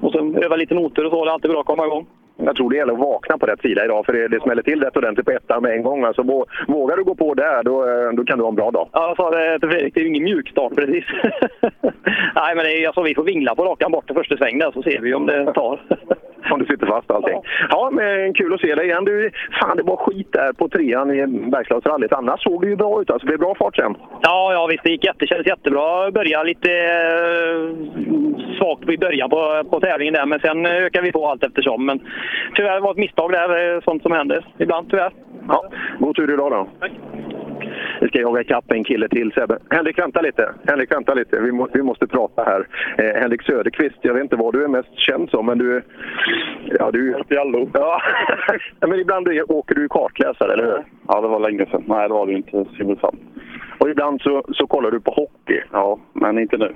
och 0.00 0.12
sen 0.12 0.36
öva 0.44 0.56
lite 0.56 0.74
noter 0.74 1.04
och 1.04 1.10
så. 1.10 1.24
Det 1.24 1.30
är 1.30 1.32
alltid 1.32 1.50
bra 1.50 1.60
att 1.60 1.66
komma 1.66 1.86
igång. 1.86 2.06
Jag 2.44 2.56
tror 2.56 2.70
det 2.70 2.76
gäller 2.76 2.92
att 2.92 2.98
vakna 2.98 3.38
på 3.38 3.46
rätt 3.46 3.60
sida 3.60 3.84
idag 3.84 4.06
för 4.06 4.12
det, 4.12 4.28
det 4.28 4.40
smäller 4.42 4.62
till 4.62 4.82
rätt 4.82 4.96
ordentligt 4.96 5.26
på 5.26 5.32
ettan 5.32 5.62
med 5.62 5.72
en 5.72 5.82
gång. 5.82 6.04
Alltså, 6.04 6.22
vå- 6.22 6.44
vågar 6.68 6.96
du 6.96 7.04
gå 7.04 7.14
på 7.14 7.34
där 7.34 7.62
då, 7.62 7.82
eh, 7.88 8.12
då 8.12 8.24
kan 8.24 8.38
du 8.38 8.44
ha 8.44 8.48
en 8.48 8.54
bra 8.54 8.70
dag. 8.70 8.88
Ja, 8.92 9.08
jag 9.08 9.16
sa 9.16 9.30
det 9.30 9.58
till 9.60 9.68
Fredrik, 9.70 9.94
det 9.94 10.00
är 10.00 10.02
ju 10.04 10.08
ingen 10.08 10.24
mjukstart 10.24 10.74
precis. 10.74 11.04
Nej, 12.34 12.54
men 12.56 12.64
det 12.64 12.82
är, 12.82 12.86
alltså, 12.86 13.02
vi 13.02 13.14
får 13.14 13.22
vingla 13.24 13.54
på 13.54 13.64
rakan 13.64 13.92
bort 13.92 14.06
till 14.06 14.16
första 14.16 14.36
sväng 14.36 14.58
där 14.58 14.70
så 14.70 14.82
ser 14.82 15.00
vi 15.00 15.14
om 15.14 15.26
det 15.26 15.52
tar. 15.52 15.80
Om 16.50 16.58
du 16.58 16.66
sitter 16.66 16.86
fast 16.86 17.10
allting. 17.10 17.42
Ja, 17.70 17.90
men 17.92 18.34
kul 18.34 18.54
att 18.54 18.60
se 18.60 18.74
dig 18.74 18.86
igen. 18.86 19.04
Du, 19.04 19.30
fan, 19.60 19.76
det 19.76 19.82
var 19.82 19.96
skit 19.96 20.32
där 20.32 20.52
på 20.52 20.68
trean 20.68 21.10
i 21.10 21.26
Bergslagsrallyt. 21.26 22.12
Annars 22.12 22.42
såg 22.42 22.62
det 22.62 22.68
ju 22.68 22.76
bra 22.76 23.02
ut. 23.02 23.10
Alltså, 23.10 23.26
det 23.26 23.30
blev 23.30 23.38
bra 23.38 23.54
fart 23.54 23.76
sen. 23.76 23.96
Ja, 24.22 24.52
ja 24.52 24.66
visst, 24.70 24.84
det 24.84 24.90
gick 24.90 25.04
jätte, 25.04 25.26
kändes 25.26 25.46
jättebra. 25.46 26.10
Började 26.10 26.44
lite 26.44 26.72
eh, 26.72 27.58
svagt 28.58 28.88
i 28.88 28.98
början 28.98 29.30
på, 29.30 29.62
på 29.70 29.80
tävlingen 29.80 30.14
där, 30.14 30.26
men 30.26 30.40
sen 30.40 30.66
ökade 30.66 31.04
vi 31.04 31.12
på 31.12 31.26
allt 31.26 31.44
eftersom. 31.44 31.86
Men 31.86 32.00
tyvärr 32.54 32.80
var 32.80 32.88
det 32.88 33.00
ett 33.00 33.04
misstag 33.04 33.32
där, 33.32 33.48
är 33.48 33.80
sånt 33.80 34.02
som 34.02 34.12
händer 34.12 34.46
ibland 34.58 34.90
tyvärr. 34.90 35.12
Ja, 35.48 35.64
god 35.98 36.16
tur 36.16 36.32
idag 36.32 36.50
då. 36.50 36.88
Vi 38.00 38.08
ska 38.08 38.20
jaga 38.20 38.40
ikapp 38.40 38.70
en 38.70 38.84
kille 38.84 39.08
till 39.08 39.32
Sebbe. 39.32 39.58
Henrik, 39.70 39.98
vänta 39.98 40.20
lite. 40.20 40.54
Henrik, 40.66 40.92
vänta 40.92 41.14
lite. 41.14 41.40
Vi, 41.40 41.52
må, 41.52 41.68
vi 41.72 41.82
måste 41.82 42.06
prata 42.06 42.42
här. 42.42 42.66
Eh, 42.98 43.20
Henrik 43.20 43.42
Söderqvist, 43.42 43.98
jag 44.00 44.14
vet 44.14 44.22
inte 44.22 44.36
vad 44.36 44.54
du 44.54 44.64
är 44.64 44.68
mest 44.68 44.98
känd 44.98 45.30
som, 45.30 45.46
men 45.46 45.58
du... 45.58 45.82
Ja, 46.78 46.90
du... 46.90 47.14
Jallo. 47.28 47.70
Ja, 47.74 48.00
men 48.88 49.00
ibland 49.00 49.28
åker 49.48 49.74
du 49.74 49.88
kartläsare, 49.88 50.52
eller 50.52 50.64
hur? 50.64 50.84
Ja, 51.08 51.20
det 51.20 51.28
var 51.28 51.40
länge 51.40 51.66
sedan. 51.66 51.84
Nej, 51.86 52.08
det 52.08 52.14
var 52.14 52.26
det 52.26 52.32
inte. 52.32 52.64
Simrishamn. 52.76 53.18
Och 53.78 53.90
ibland 53.90 54.20
så, 54.20 54.44
så 54.52 54.66
kollar 54.66 54.90
du 54.90 55.00
på 55.00 55.10
hockey. 55.10 55.60
Ja, 55.72 55.98
men 56.12 56.38
inte 56.38 56.56
nu. 56.56 56.74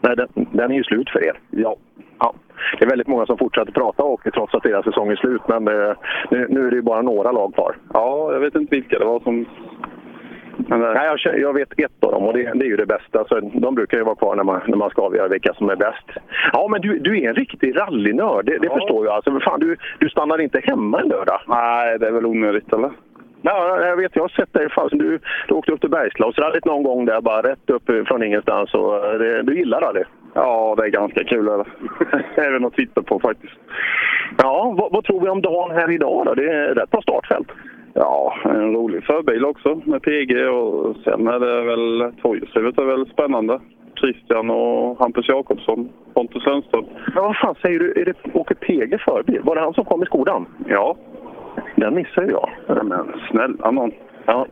Nej, 0.00 0.16
den, 0.16 0.28
den 0.34 0.70
är 0.70 0.74
ju 0.74 0.84
slut 0.84 1.10
för 1.10 1.24
er. 1.24 1.40
Ja. 1.50 1.76
Ja. 2.18 2.34
Det 2.78 2.84
är 2.84 2.88
väldigt 2.88 3.08
många 3.08 3.26
som 3.26 3.38
fortsätter 3.38 3.72
prata 3.72 4.02
hockey 4.02 4.30
trots 4.30 4.54
att 4.54 4.62
deras 4.62 4.84
säsong 4.84 5.08
är 5.08 5.16
slut, 5.16 5.42
men 5.48 5.68
eh, 5.68 5.96
nu, 6.30 6.46
nu 6.50 6.66
är 6.66 6.70
det 6.70 6.76
ju 6.76 6.82
bara 6.82 7.02
några 7.02 7.32
lag 7.32 7.54
kvar. 7.54 7.76
Ja, 7.92 8.32
jag 8.32 8.40
vet 8.40 8.54
inte 8.54 8.74
vilka 8.76 8.98
det 8.98 9.04
var 9.04 9.20
som... 9.20 9.46
Eh, 10.70 10.78
Nej, 10.78 11.16
jag, 11.24 11.38
jag 11.38 11.54
vet 11.54 11.72
ett 11.78 12.04
av 12.04 12.12
dem 12.12 12.24
och 12.24 12.34
det, 12.34 12.42
det 12.54 12.64
är 12.64 12.68
ju 12.68 12.76
det 12.76 12.86
bästa. 12.86 13.24
Så 13.24 13.40
de 13.40 13.74
brukar 13.74 13.98
ju 13.98 14.04
vara 14.04 14.16
kvar 14.16 14.36
när 14.36 14.44
man, 14.44 14.60
när 14.66 14.76
man 14.76 14.90
ska 14.90 15.02
avgöra 15.02 15.28
vilka 15.28 15.54
som 15.54 15.70
är 15.70 15.76
bäst. 15.76 16.06
Ja, 16.52 16.68
men 16.70 16.80
du, 16.80 16.98
du 16.98 17.20
är 17.20 17.28
en 17.28 17.34
riktig 17.34 17.76
rallynörd, 17.76 18.44
det, 18.46 18.58
det 18.58 18.70
förstår 18.70 19.06
jag. 19.06 19.14
Alltså, 19.14 19.40
fan, 19.40 19.60
du, 19.60 19.76
du 19.98 20.08
stannar 20.08 20.40
inte 20.40 20.60
hemma 20.60 21.00
en 21.00 21.08
lördag? 21.08 21.40
Nej, 21.46 21.98
det 21.98 22.06
är 22.06 22.12
väl 22.12 22.26
onödigt, 22.26 22.72
eller? 22.72 22.90
Ja, 23.42 23.86
jag 23.86 23.96
vet. 23.96 24.16
Jag 24.16 24.22
har 24.22 24.28
sett 24.28 24.52
dig. 24.52 24.70
Fan, 24.70 24.88
du, 24.92 25.18
du 25.48 25.54
åkte 25.54 25.72
upp 25.72 25.80
till 25.80 25.90
Bergslagsrallyt 25.90 26.64
någon 26.64 26.82
gång 26.82 27.04
där, 27.04 27.20
bara 27.20 27.42
rätt 27.42 27.70
upp 27.70 27.90
från 28.06 28.22
ingenstans. 28.22 28.74
Och 28.74 29.06
eh, 29.06 29.18
det, 29.18 29.42
du 29.42 29.56
gillar 29.58 29.80
rally? 29.80 30.04
Ja, 30.34 30.74
det 30.76 30.84
är 30.84 30.88
ganska 30.88 31.24
kul. 31.24 31.48
Eller? 31.48 31.66
Även 32.34 32.64
att 32.64 32.74
titta 32.74 33.02
på 33.02 33.20
faktiskt. 33.20 33.54
Ja, 34.38 34.74
vad, 34.78 34.92
vad 34.92 35.04
tror 35.04 35.20
vi 35.20 35.28
om 35.28 35.42
dagen 35.42 35.70
här 35.70 35.90
idag 35.90 36.26
då? 36.26 36.34
Det 36.34 36.50
är 36.50 36.74
rätt 36.74 36.90
bra 36.90 37.02
startfält. 37.02 37.48
Ja, 37.94 38.34
en 38.44 38.72
rolig 38.74 39.04
förbil 39.04 39.44
också 39.44 39.80
med 39.84 40.02
PG 40.02 40.48
och 40.48 40.96
sen 41.04 41.28
är 41.28 41.40
det 41.40 41.62
väl 41.62 42.12
tvåhjulsdrivet 42.22 42.78
är 42.78 42.84
väl 42.84 43.06
spännande. 43.06 43.60
Christian 44.00 44.50
och 44.50 44.98
Hampus 44.98 45.28
Jakobsson, 45.28 45.88
Pontus 46.14 46.46
Lundström. 46.46 46.84
Men 47.14 47.24
vad 47.24 47.36
fan 47.36 47.54
säger 47.62 47.78
du? 47.78 48.00
Är 48.00 48.04
det, 48.04 48.14
åker 48.34 48.54
PG 48.54 49.00
förbil? 49.00 49.40
Var 49.44 49.54
det 49.54 49.60
han 49.60 49.74
som 49.74 49.84
kom 49.84 50.02
i 50.02 50.06
skolan? 50.06 50.46
Ja. 50.68 50.96
Den 51.76 51.94
missade 51.94 52.30
jag. 52.30 52.50
Men 52.84 53.12
snälla 53.30 53.70
nån. 53.70 53.92
Ja, 54.26 54.46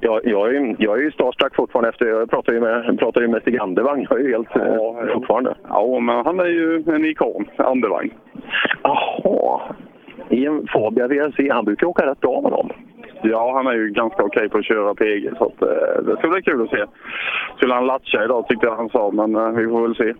jag, 0.00 0.20
jag, 0.24 0.54
är, 0.54 0.76
jag 0.78 0.98
är 0.98 1.02
ju 1.02 1.10
starstruck 1.10 1.56
fortfarande 1.56 1.88
efter, 1.88 2.06
jag 2.06 2.30
pratar 2.30 2.52
ju 2.52 2.60
med, 2.60 2.98
pratar 2.98 3.20
ju 3.20 3.28
med 3.28 3.42
Stig 3.42 3.58
Andervang. 3.58 4.06
Jag 4.10 4.20
är 4.20 4.24
ju 4.24 4.32
helt 4.32 4.48
ja, 4.54 5.06
fortfarande. 5.12 5.54
Ja, 5.68 6.00
men 6.00 6.24
han 6.24 6.40
är 6.40 6.46
ju 6.46 6.84
en 6.86 7.04
ikon, 7.04 7.44
Andevang. 7.56 8.10
Jaha. 8.82 9.60
I 10.30 10.46
en 10.46 10.66
Fabia 10.72 11.06
VRC, 11.08 11.50
han 11.50 11.64
brukar 11.64 11.86
åka 11.86 12.06
rätt 12.06 12.20
bra 12.20 12.40
med 12.40 12.52
dem. 12.52 12.70
Ja, 13.22 13.52
han 13.54 13.66
är 13.66 13.72
ju 13.72 13.90
ganska 13.90 14.22
okej 14.22 14.48
på 14.48 14.58
att 14.58 14.64
köra 14.64 14.94
PG 14.94 15.30
så 15.38 15.44
att, 15.44 15.62
eh, 15.62 16.02
det 16.06 16.16
ska 16.18 16.28
bli 16.28 16.42
kul 16.42 16.62
att 16.62 16.70
se. 16.70 16.84
Skulle 17.56 17.74
han 17.74 17.86
latcha 17.86 18.24
idag 18.24 18.48
tyckte 18.48 18.66
jag 18.66 18.76
han 18.76 18.88
sa, 18.88 19.10
men 19.10 19.34
eh, 19.34 19.50
vi 19.50 19.66
får 19.66 19.82
väl 19.82 19.96
se. 19.96 20.14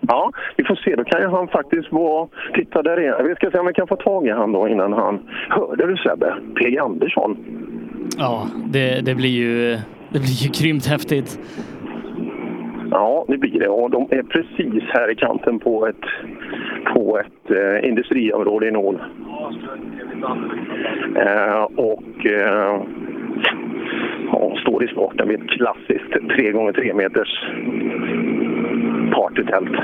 Ja, 0.00 0.32
vi 0.56 0.64
får 0.64 0.74
se. 0.74 0.96
Då 0.96 1.04
kan 1.04 1.20
ju 1.20 1.28
han 1.28 1.48
faktiskt 1.48 1.92
vara... 1.92 2.28
Titta 2.54 2.82
där 2.82 2.96
är 2.96 3.22
Vi 3.22 3.34
ska 3.34 3.50
se 3.50 3.58
om 3.58 3.66
vi 3.66 3.72
kan 3.72 3.86
få 3.86 3.96
tag 3.96 4.26
i 4.26 4.30
han 4.30 4.52
då 4.52 4.68
innan 4.68 4.92
han... 4.92 5.30
Hörde 5.48 5.86
du 5.86 5.96
Sebbe? 5.96 6.34
PG 6.54 6.78
Andersson. 6.78 7.36
Ja, 8.18 8.46
det, 8.66 9.04
det 9.06 9.14
blir 9.14 9.30
ju 9.30 9.78
det 10.08 10.18
blir 10.18 10.42
ju 10.44 10.50
grymt 10.60 10.86
häftigt. 10.86 11.38
Ja, 12.90 13.24
det 13.28 13.38
blir 13.38 13.60
det. 13.60 13.68
Och 13.68 13.90
de 13.90 14.08
är 14.10 14.22
precis 14.22 14.82
här 14.88 15.10
i 15.10 15.14
kanten 15.14 15.58
på 15.58 15.86
ett, 15.86 16.04
på 16.94 17.18
ett 17.18 17.50
eh, 17.50 17.88
industriområde 17.88 18.68
i 18.68 18.70
norr. 18.70 19.08
Eh, 21.16 21.62
och 21.62 22.26
eh, 22.26 22.82
ja, 24.32 24.56
står 24.60 24.84
i 24.84 24.88
starten 24.88 25.28
vid 25.28 25.40
ett 25.40 25.50
klassiskt 25.50 26.12
3x3 26.12 26.94
meters 26.94 27.44
partytält. 29.12 29.76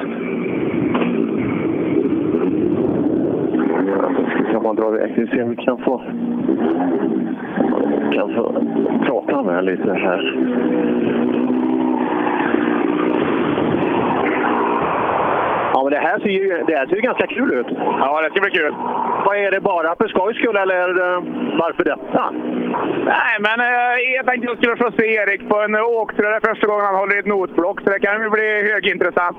Kan 4.52 4.62
man 4.62 4.76
dra 4.76 4.88
iväg. 4.88 5.12
Vi 5.16 5.26
ser 5.26 5.42
om 5.42 5.50
vi 5.50 5.56
kan 5.56 5.78
få, 5.78 6.02
kan 8.12 8.34
få 8.34 8.64
prata 9.06 9.42
med 9.42 9.64
lite 9.64 9.92
här. 9.92 10.34
Ja, 15.74 15.82
men 15.82 15.92
det 15.92 15.98
här 16.08 16.18
ser 16.18 16.28
ju, 16.28 16.64
det 16.66 16.76
här 16.76 16.86
ser 16.86 16.96
ju 16.96 17.00
ganska 17.00 17.26
kul 17.26 17.52
ut. 17.52 17.66
Ja, 18.00 18.22
det 18.22 18.30
ska 18.30 18.40
bli 18.40 18.50
kul. 18.50 18.74
Vad 19.24 19.36
är 19.36 19.50
det 19.50 19.60
bara 19.60 19.96
för 19.96 20.08
skojs 20.08 20.36
skull 20.36 20.56
eller 20.56 20.88
eh, 20.88 21.22
varför 21.58 21.84
detta? 21.84 22.30
Nej, 23.04 23.36
men 23.40 23.60
eh, 23.60 23.94
jag 24.16 24.26
tänkte 24.26 24.46
jag 24.46 24.56
skulle 24.56 24.76
få 24.76 24.90
se 24.98 25.06
Erik 25.14 25.48
på 25.48 25.60
en 25.60 25.76
åktur. 25.76 26.24
Är 26.24 26.48
första 26.48 26.66
gången 26.66 26.84
han 26.84 26.94
håller 26.94 27.16
i 27.16 27.18
ett 27.18 27.26
notblock, 27.26 27.80
så 27.80 27.90
det 27.90 28.00
kan 28.00 28.22
ju 28.22 28.30
bli 28.30 28.72
högintressant. 28.72 29.38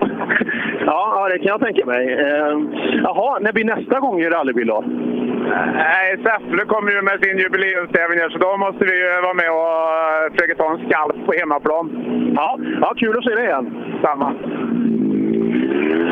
Ja, 0.86 1.14
ja, 1.16 1.30
det 1.30 1.40
kan 1.40 1.48
jag 1.48 1.62
tänka 1.62 1.86
mig. 1.86 2.14
Eh, 2.14 2.58
jaha, 3.04 3.40
när 3.40 3.54
blir 3.54 3.66
nästa 3.66 4.00
gång 4.00 4.22
i 4.22 4.30
rallybil 4.30 4.68
då? 4.68 4.84
Nej, 5.74 6.18
Säffle 6.24 6.66
kommer 6.66 6.92
ju 6.92 7.02
med 7.02 7.24
sin 7.24 7.38
jubileumstävling 7.38 8.20
här, 8.20 8.30
så 8.30 8.38
då 8.38 8.58
måste 8.58 8.86
vi 8.86 8.96
ju 9.04 9.22
vara 9.22 9.34
med 9.34 9.52
och 9.52 10.32
försöka 10.32 10.56
ta 10.56 10.72
en 10.72 10.86
skalp 10.86 11.26
på 11.26 11.34
hemmaplan. 11.40 11.86
Ja, 12.36 12.60
ja 12.82 12.94
kul 12.98 13.18
att 13.18 13.24
se 13.24 13.36
dig 13.36 13.46
igen. 13.46 13.76
Samma. 14.02 14.34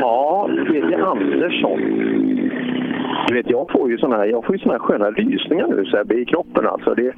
Ja, 0.02 0.50
Fredrik 0.68 1.00
Andersson. 1.00 2.31
Du 3.28 3.34
vet, 3.34 3.50
jag 3.50 3.72
får 3.72 3.90
ju 3.90 3.98
såna 3.98 4.18
här, 4.18 4.26
jag 4.26 4.46
får 4.46 4.56
ju 4.56 4.60
såna 4.60 4.74
här 4.74 4.80
sköna 4.80 5.12
rysningar 5.12 5.68
nu 5.68 5.86
Sebbe, 5.86 6.16
i 6.16 6.26
kroppen. 6.26 6.68
Alltså. 6.68 6.94
Det, 6.94 7.14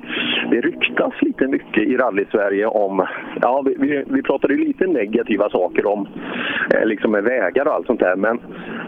det 0.51 0.61
ryktas 0.61 1.13
lite 1.21 1.47
mycket 1.47 1.83
i 1.83 1.97
rally-Sverige 1.97 2.65
om... 2.65 3.05
Ja, 3.41 3.63
vi, 3.65 3.75
vi, 3.79 4.03
vi 4.07 4.21
pratade 4.21 4.53
ju 4.53 4.67
lite 4.67 4.87
negativa 4.87 5.49
saker 5.49 5.85
om 5.85 6.07
eh, 6.75 6.85
liksom 6.85 7.11
med 7.11 7.23
vägar 7.23 7.67
och 7.67 7.73
allt 7.73 7.87
sånt 7.87 7.99
där. 7.99 8.15
Men 8.15 8.39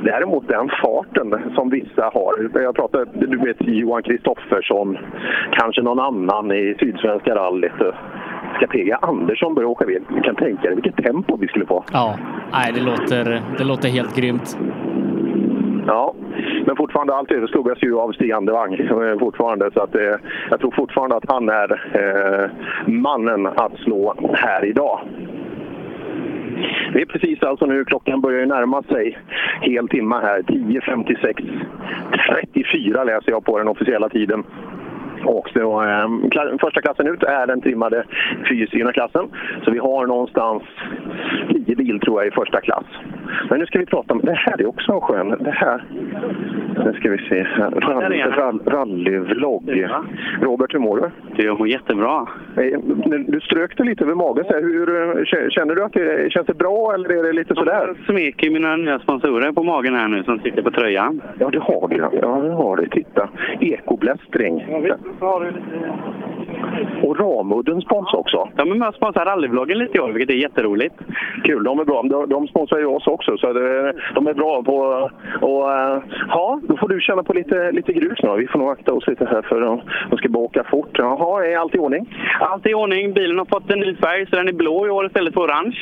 däremot 0.04 0.48
den 0.48 0.70
farten 0.84 1.36
som 1.56 1.70
vissa 1.70 2.04
har. 2.14 2.62
Jag 2.62 2.76
pratar, 2.76 3.06
du 3.14 3.38
vet 3.38 3.58
Johan 3.60 4.04
Kristoffersson, 4.04 4.98
kanske 5.52 5.82
någon 5.82 6.00
annan 6.00 6.52
i 6.52 6.76
Sydsvenska 6.80 7.36
rallyt. 7.36 7.82
Eh, 7.82 7.96
Ska 8.56 8.68
PG 8.68 8.92
Andersson 9.02 9.56
börja 9.56 9.68
åka 9.68 9.86
bil? 9.86 10.04
Du 10.10 10.22
kan 10.22 10.36
tänka 10.36 10.62
dig 10.62 10.76
vilket 10.76 11.06
tempo 11.06 11.38
vi 11.38 11.48
skulle 11.48 11.66
få. 11.66 11.84
Ja, 11.92 12.16
nej, 12.52 12.72
det 12.74 12.82
låter, 12.82 13.42
det 13.58 13.64
låter 13.64 13.90
helt 13.90 14.16
grymt. 14.16 14.58
Ja, 15.88 16.16
men 16.66 16.76
fortfarande 16.76 17.16
allt 17.16 17.32
överskuggas 17.32 17.84
ju 17.84 18.00
av 18.00 18.12
Stig 18.12 18.32
Andevang 18.32 18.74
eh, 18.74 19.20
fortfarande. 19.20 19.72
Så 19.74 19.82
att, 19.82 19.96
eh, 19.96 20.16
jag 20.50 20.60
tror 20.60 20.72
fortfarande 20.72 21.16
att 21.16 21.26
han 21.28 21.50
är 21.50 21.72
eh, 21.94 22.50
mannen 22.94 23.48
att 23.48 23.78
slå 23.78 24.16
här 24.34 24.66
idag. 24.66 25.00
Det 26.94 27.02
är 27.02 27.06
precis 27.06 27.44
alltså 27.44 27.66
nu, 27.66 27.86
klockan 27.86 28.22
börjar 28.22 28.40
ju 28.40 28.46
närma 28.46 28.84
sig 28.84 29.18
hel 29.62 29.88
timma 29.88 30.20
här. 30.20 30.42
10.56.34 30.42 33.06
läser 33.06 33.32
jag 33.32 33.46
på 33.46 33.58
den 33.58 33.68
officiella 33.68 34.10
tiden. 34.10 34.44
Och 35.26 35.50
så, 35.50 35.84
eh, 35.84 36.08
första 36.62 36.82
klassen 36.82 37.08
ut 37.08 37.24
är 37.24 37.48
den 37.48 37.62
trimmade 37.62 38.04
fyrhjulsdrivna 38.48 38.92
klassen. 38.92 39.28
Så 39.64 39.72
vi 39.72 39.78
har 39.78 40.06
någonstans 40.06 40.64
10 41.66 41.76
bil 41.76 42.00
tror 42.00 42.22
jag 42.22 42.28
i 42.28 42.32
första 42.32 42.62
klass. 42.62 42.86
Men 43.50 43.60
nu 43.60 43.66
ska 43.66 43.80
vi 43.80 43.86
prata 43.86 44.14
om, 44.14 44.20
det 44.24 44.34
här 44.34 44.62
är 44.62 44.68
också 44.68 44.92
en 44.92 45.02
skön, 45.02 45.30
det 45.40 45.52
här, 45.52 45.84
nu 46.86 46.94
ska 46.94 47.10
vi 47.12 47.18
se, 47.18 47.44
här. 47.44 47.72
Rall, 47.72 48.14
rall, 48.32 48.60
rallyvlogg. 48.66 49.86
Robert, 50.42 50.74
hur 50.74 50.80
mår 50.80 51.12
du? 51.36 51.44
Jag 51.44 51.60
mår 51.60 51.68
jättebra. 51.68 52.28
Eh, 52.58 52.80
Du 53.28 53.40
strök 53.42 53.78
dig 53.78 53.86
lite 53.86 54.04
över 54.04 54.16
magen. 54.16 54.46
Så 54.46 54.54
här, 54.54 54.62
hur, 54.62 54.90
eh, 54.90 55.16
kä- 55.24 55.50
känner 55.50 55.76
du 55.76 55.84
att 55.84 55.94
det 55.94 56.32
känns 56.32 56.48
det 56.48 56.54
bra 56.58 56.94
eller 56.94 57.10
är 57.10 57.24
det 57.24 57.34
lite 57.34 57.56
sådär? 57.56 57.88
Jag 57.88 57.98
smeker 58.06 58.50
mina 58.50 58.76
nya 58.76 59.00
sponsorer 59.00 59.52
på 59.52 59.64
magen 59.64 59.96
här 59.96 60.08
nu 60.08 60.24
som 60.24 60.40
sitter 60.40 60.62
på 60.62 60.72
tröjan. 60.72 61.22
Ja, 61.40 61.50
det 61.50 61.60
har 61.60 61.88
du. 61.88 61.96
Ja, 62.22 62.42
det 62.42 62.52
har 62.54 62.76
du. 62.78 62.88
Titta. 62.90 63.30
Ekoblästring. 63.60 64.64
Och 67.04 67.20
Ramudden 67.20 67.82
sponsrar 67.82 68.20
också. 68.20 68.50
De 68.56 68.72
är 68.72 68.76
med 68.76 68.88
och 68.88 68.96
sponsrar 68.96 69.26
rallyvloggen 69.26 69.78
lite 69.78 69.98
i 69.98 70.02
år, 70.02 70.10
vilket 70.12 70.30
är 70.36 70.40
jätteroligt. 70.40 70.96
Kul, 71.44 71.64
de 71.64 71.80
är 71.80 71.86
bra. 71.86 72.02
De, 72.04 72.30
de 72.30 72.48
sponsrar 72.48 72.80
ju 72.80 72.86
oss 72.86 73.08
också, 73.08 73.15
så 73.24 73.54
det, 73.54 73.94
de 74.16 74.28
är 74.28 74.34
bra 74.34 74.64
på... 74.64 75.10
Och, 75.42 75.72
eh, 75.72 76.00
ja, 76.28 76.60
då 76.64 76.78
får 76.78 76.88
du 76.88 77.02
känna 77.02 77.24
på 77.24 77.34
lite, 77.34 77.72
lite 77.72 77.94
grus 77.94 78.20
nu. 78.24 78.36
Vi 78.38 78.48
får 78.48 78.60
nog 78.60 78.70
akta 78.70 78.94
oss 78.94 79.08
lite 79.08 79.26
här 79.26 79.42
för 79.42 79.62
de, 79.62 79.82
de 80.10 80.18
ska 80.18 80.30
bara 80.30 80.44
åka 80.44 80.64
fort. 80.64 80.90
Jaha, 80.94 81.46
är 81.46 81.58
allt 81.58 81.76
i 81.76 81.80
ordning? 81.80 82.18
Allt 82.40 82.66
i 82.66 82.74
ordning. 82.74 83.14
Bilen 83.14 83.38
har 83.38 83.46
fått 83.46 83.72
en 83.72 83.80
ny 83.80 83.96
färg, 83.96 84.26
så 84.30 84.36
den 84.36 84.48
är 84.48 84.54
blå 84.54 84.88
i 84.88 84.90
år 84.90 85.06
istället 85.06 85.34
för 85.34 85.42
orange. 85.42 85.78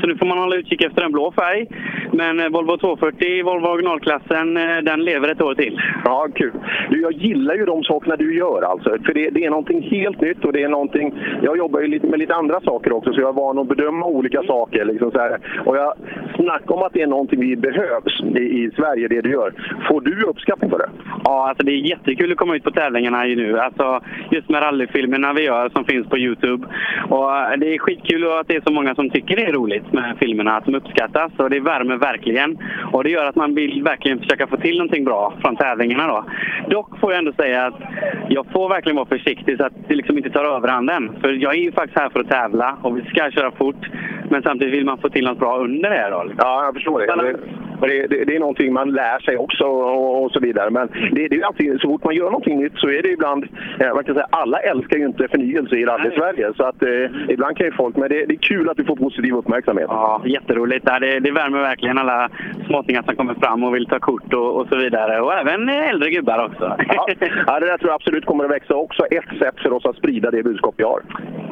Så 0.00 0.06
nu 0.06 0.16
får 0.16 0.26
man 0.26 0.38
hålla 0.38 0.56
utkik 0.56 0.82
efter 0.82 1.02
en 1.02 1.12
blå 1.12 1.32
färg. 1.32 1.66
Men 2.12 2.40
eh, 2.40 2.48
Volvo 2.48 2.76
240, 2.76 3.44
Volvo 3.44 3.66
originalklassen, 3.66 4.56
eh, 4.56 4.78
den 4.82 5.04
lever 5.04 5.28
ett 5.28 5.42
år 5.42 5.54
till. 5.54 5.80
Ja, 6.04 6.28
kul. 6.34 6.52
Du, 6.90 7.00
jag 7.00 7.12
gillar 7.12 7.54
ju 7.54 7.64
de 7.64 7.84
sakerna 7.84 8.16
du 8.16 8.36
gör 8.36 8.62
alltså. 8.62 8.90
För 9.06 9.14
det, 9.14 9.30
det 9.30 9.44
är 9.44 9.50
någonting 9.50 9.82
helt 9.82 10.20
nytt 10.20 10.44
och 10.44 10.52
det 10.52 10.62
är 10.62 10.68
någonting... 10.68 11.14
Jag 11.42 11.56
jobbar 11.56 11.80
ju 11.80 11.86
lite 11.86 12.06
med 12.06 12.18
lite 12.18 12.34
andra 12.34 12.60
saker 12.60 12.92
också, 12.92 13.12
så 13.12 13.20
jag 13.20 13.28
är 13.28 13.32
van 13.32 13.58
att 13.58 13.68
bedöma 13.68 14.06
olika 14.06 14.42
saker. 14.42 14.84
Liksom 14.84 15.10
så 15.10 15.18
här. 15.18 15.38
Och 15.64 15.76
jag 15.76 15.94
snackar 16.36 16.69
om 16.70 16.82
att 16.82 16.92
det 16.92 17.02
är 17.02 17.06
någonting 17.06 17.40
vi 17.40 17.56
behövs 17.56 18.20
i, 18.36 18.70
Sverige, 18.76 19.08
det 19.08 19.20
du 19.20 19.30
gör. 19.30 19.52
Får 19.88 20.00
du 20.00 20.22
uppskattning 20.22 20.70
för 20.70 20.78
det? 20.78 20.90
Ja, 21.24 21.48
alltså 21.48 21.66
det 21.66 21.72
är 21.72 21.76
jättekul 21.76 22.32
att 22.32 22.38
komma 22.38 22.56
ut 22.56 22.64
på 22.64 22.70
tävlingarna 22.70 23.26
ju 23.26 23.36
nu. 23.36 23.58
Alltså, 23.58 24.00
just 24.30 24.48
med 24.48 24.62
rallyfilmerna 24.62 25.32
vi 25.32 25.42
gör 25.42 25.68
som 25.68 25.84
finns 25.84 26.06
på 26.08 26.18
Youtube. 26.18 26.66
Och 27.08 27.36
eh, 27.36 27.58
det 27.58 27.74
är 27.74 27.78
skitkul 27.78 28.32
att 28.32 28.48
det 28.48 28.56
är 28.56 28.62
så 28.66 28.72
många 28.72 28.94
som 28.94 29.10
tycker 29.10 29.36
det 29.36 29.44
är 29.44 29.52
roligt 29.52 29.92
med 29.92 30.16
filmerna, 30.20 30.56
att 30.56 30.64
de 30.64 30.74
uppskattas. 30.74 31.32
Och 31.36 31.50
det 31.50 31.60
värmer 31.60 31.96
verkligen. 31.96 32.58
Och 32.92 33.04
det 33.04 33.10
gör 33.10 33.24
att 33.24 33.36
man 33.36 33.54
vill 33.54 33.82
verkligen 33.82 34.18
försöka 34.18 34.46
få 34.46 34.56
till 34.56 34.76
någonting 34.76 35.04
bra 35.04 35.34
från 35.40 35.56
tävlingarna 35.56 36.06
då. 36.06 36.24
Dock 36.68 36.98
får 37.00 37.12
jag 37.12 37.18
ändå 37.18 37.32
säga 37.32 37.66
att 37.66 37.80
jag 38.28 38.46
får 38.52 38.68
verkligen 38.68 38.96
vara 38.96 39.06
försiktig 39.06 39.56
så 39.56 39.64
att 39.64 39.72
det 39.88 39.94
liksom 39.94 40.16
inte 40.16 40.30
tar 40.30 40.44
överhanden. 40.44 41.10
För 41.20 41.28
jag 41.32 41.54
är 41.54 41.58
ju 41.58 41.72
faktiskt 41.72 41.98
här 41.98 42.08
för 42.08 42.20
att 42.20 42.30
tävla 42.30 42.76
och 42.82 42.96
vi 42.96 43.02
ska 43.02 43.30
köra 43.30 43.50
fort. 43.50 43.90
Men 44.30 44.42
samtidigt 44.42 44.74
vill 44.74 44.84
man 44.84 44.98
få 44.98 45.08
till 45.08 45.24
något 45.24 45.38
bra 45.38 45.58
under 45.58 45.90
det 45.90 45.96
här 45.96 46.10
då. 46.10 46.30
Ja, 46.38 46.59
jag 46.64 46.74
förstår 46.74 47.00
det. 47.00 47.36
Och 47.80 47.88
det, 47.88 48.06
det, 48.06 48.24
det 48.24 48.36
är 48.36 48.40
någonting 48.40 48.72
man 48.72 48.90
lär 48.90 49.18
sig 49.18 49.36
också 49.36 49.64
och, 49.64 50.24
och 50.24 50.30
så 50.32 50.40
vidare. 50.40 50.70
Men 50.70 50.88
det, 50.88 51.28
det 51.28 51.34
är 51.34 51.38
ju 51.38 51.44
alltid, 51.44 51.80
så 51.80 51.88
fort 51.88 52.04
man 52.04 52.14
gör 52.14 52.24
någonting 52.24 52.58
nytt 52.62 52.72
så 52.76 52.88
är 52.88 53.02
det 53.02 53.08
ibland... 53.08 53.44
Eh, 53.80 53.94
man 53.94 54.04
kan 54.04 54.14
säga, 54.14 54.26
alla 54.30 54.58
älskar 54.58 54.98
ju 54.98 55.06
inte 55.06 55.28
förnyelse 55.28 55.76
i 55.76 55.84
rally-Sverige. 55.84 56.52
Så 56.56 56.64
att, 56.64 56.82
eh, 56.82 57.06
ibland 57.28 57.56
kan 57.56 57.66
ju 57.66 57.72
folk... 57.72 57.96
Men 57.96 58.08
det, 58.08 58.22
är 58.22 58.34
kul 58.34 58.68
att 58.68 58.76
du 58.76 58.84
får 58.84 58.96
positiv 58.96 59.34
uppmärksamhet. 59.34 59.86
Ja, 59.88 60.22
jätteroligt. 60.24 60.86
Det, 60.86 61.20
det 61.20 61.30
värmer 61.30 61.58
verkligen 61.58 61.98
alla 61.98 62.28
småttingar 62.66 63.02
som 63.02 63.16
kommer 63.16 63.34
fram 63.34 63.64
och 63.64 63.74
vill 63.74 63.86
ta 63.86 63.98
kort 63.98 64.34
och, 64.34 64.60
och 64.60 64.66
så 64.68 64.76
vidare. 64.76 65.20
Och 65.20 65.34
även 65.34 65.68
äldre 65.68 66.10
gubbar 66.10 66.44
också. 66.44 66.76
Ja, 66.88 67.06
ja, 67.46 67.60
det 67.60 67.66
där 67.66 67.78
tror 67.78 67.90
jag 67.90 67.94
absolut 67.94 68.24
kommer 68.24 68.44
att 68.44 68.50
växa 68.50 68.74
också. 68.74 69.02
Ett 69.10 69.38
sätt 69.38 69.54
för 69.62 69.72
oss 69.72 69.86
att 69.86 69.96
sprida 69.96 70.30
det 70.30 70.42
budskap 70.42 70.74
vi 70.76 70.84
har. 70.84 71.00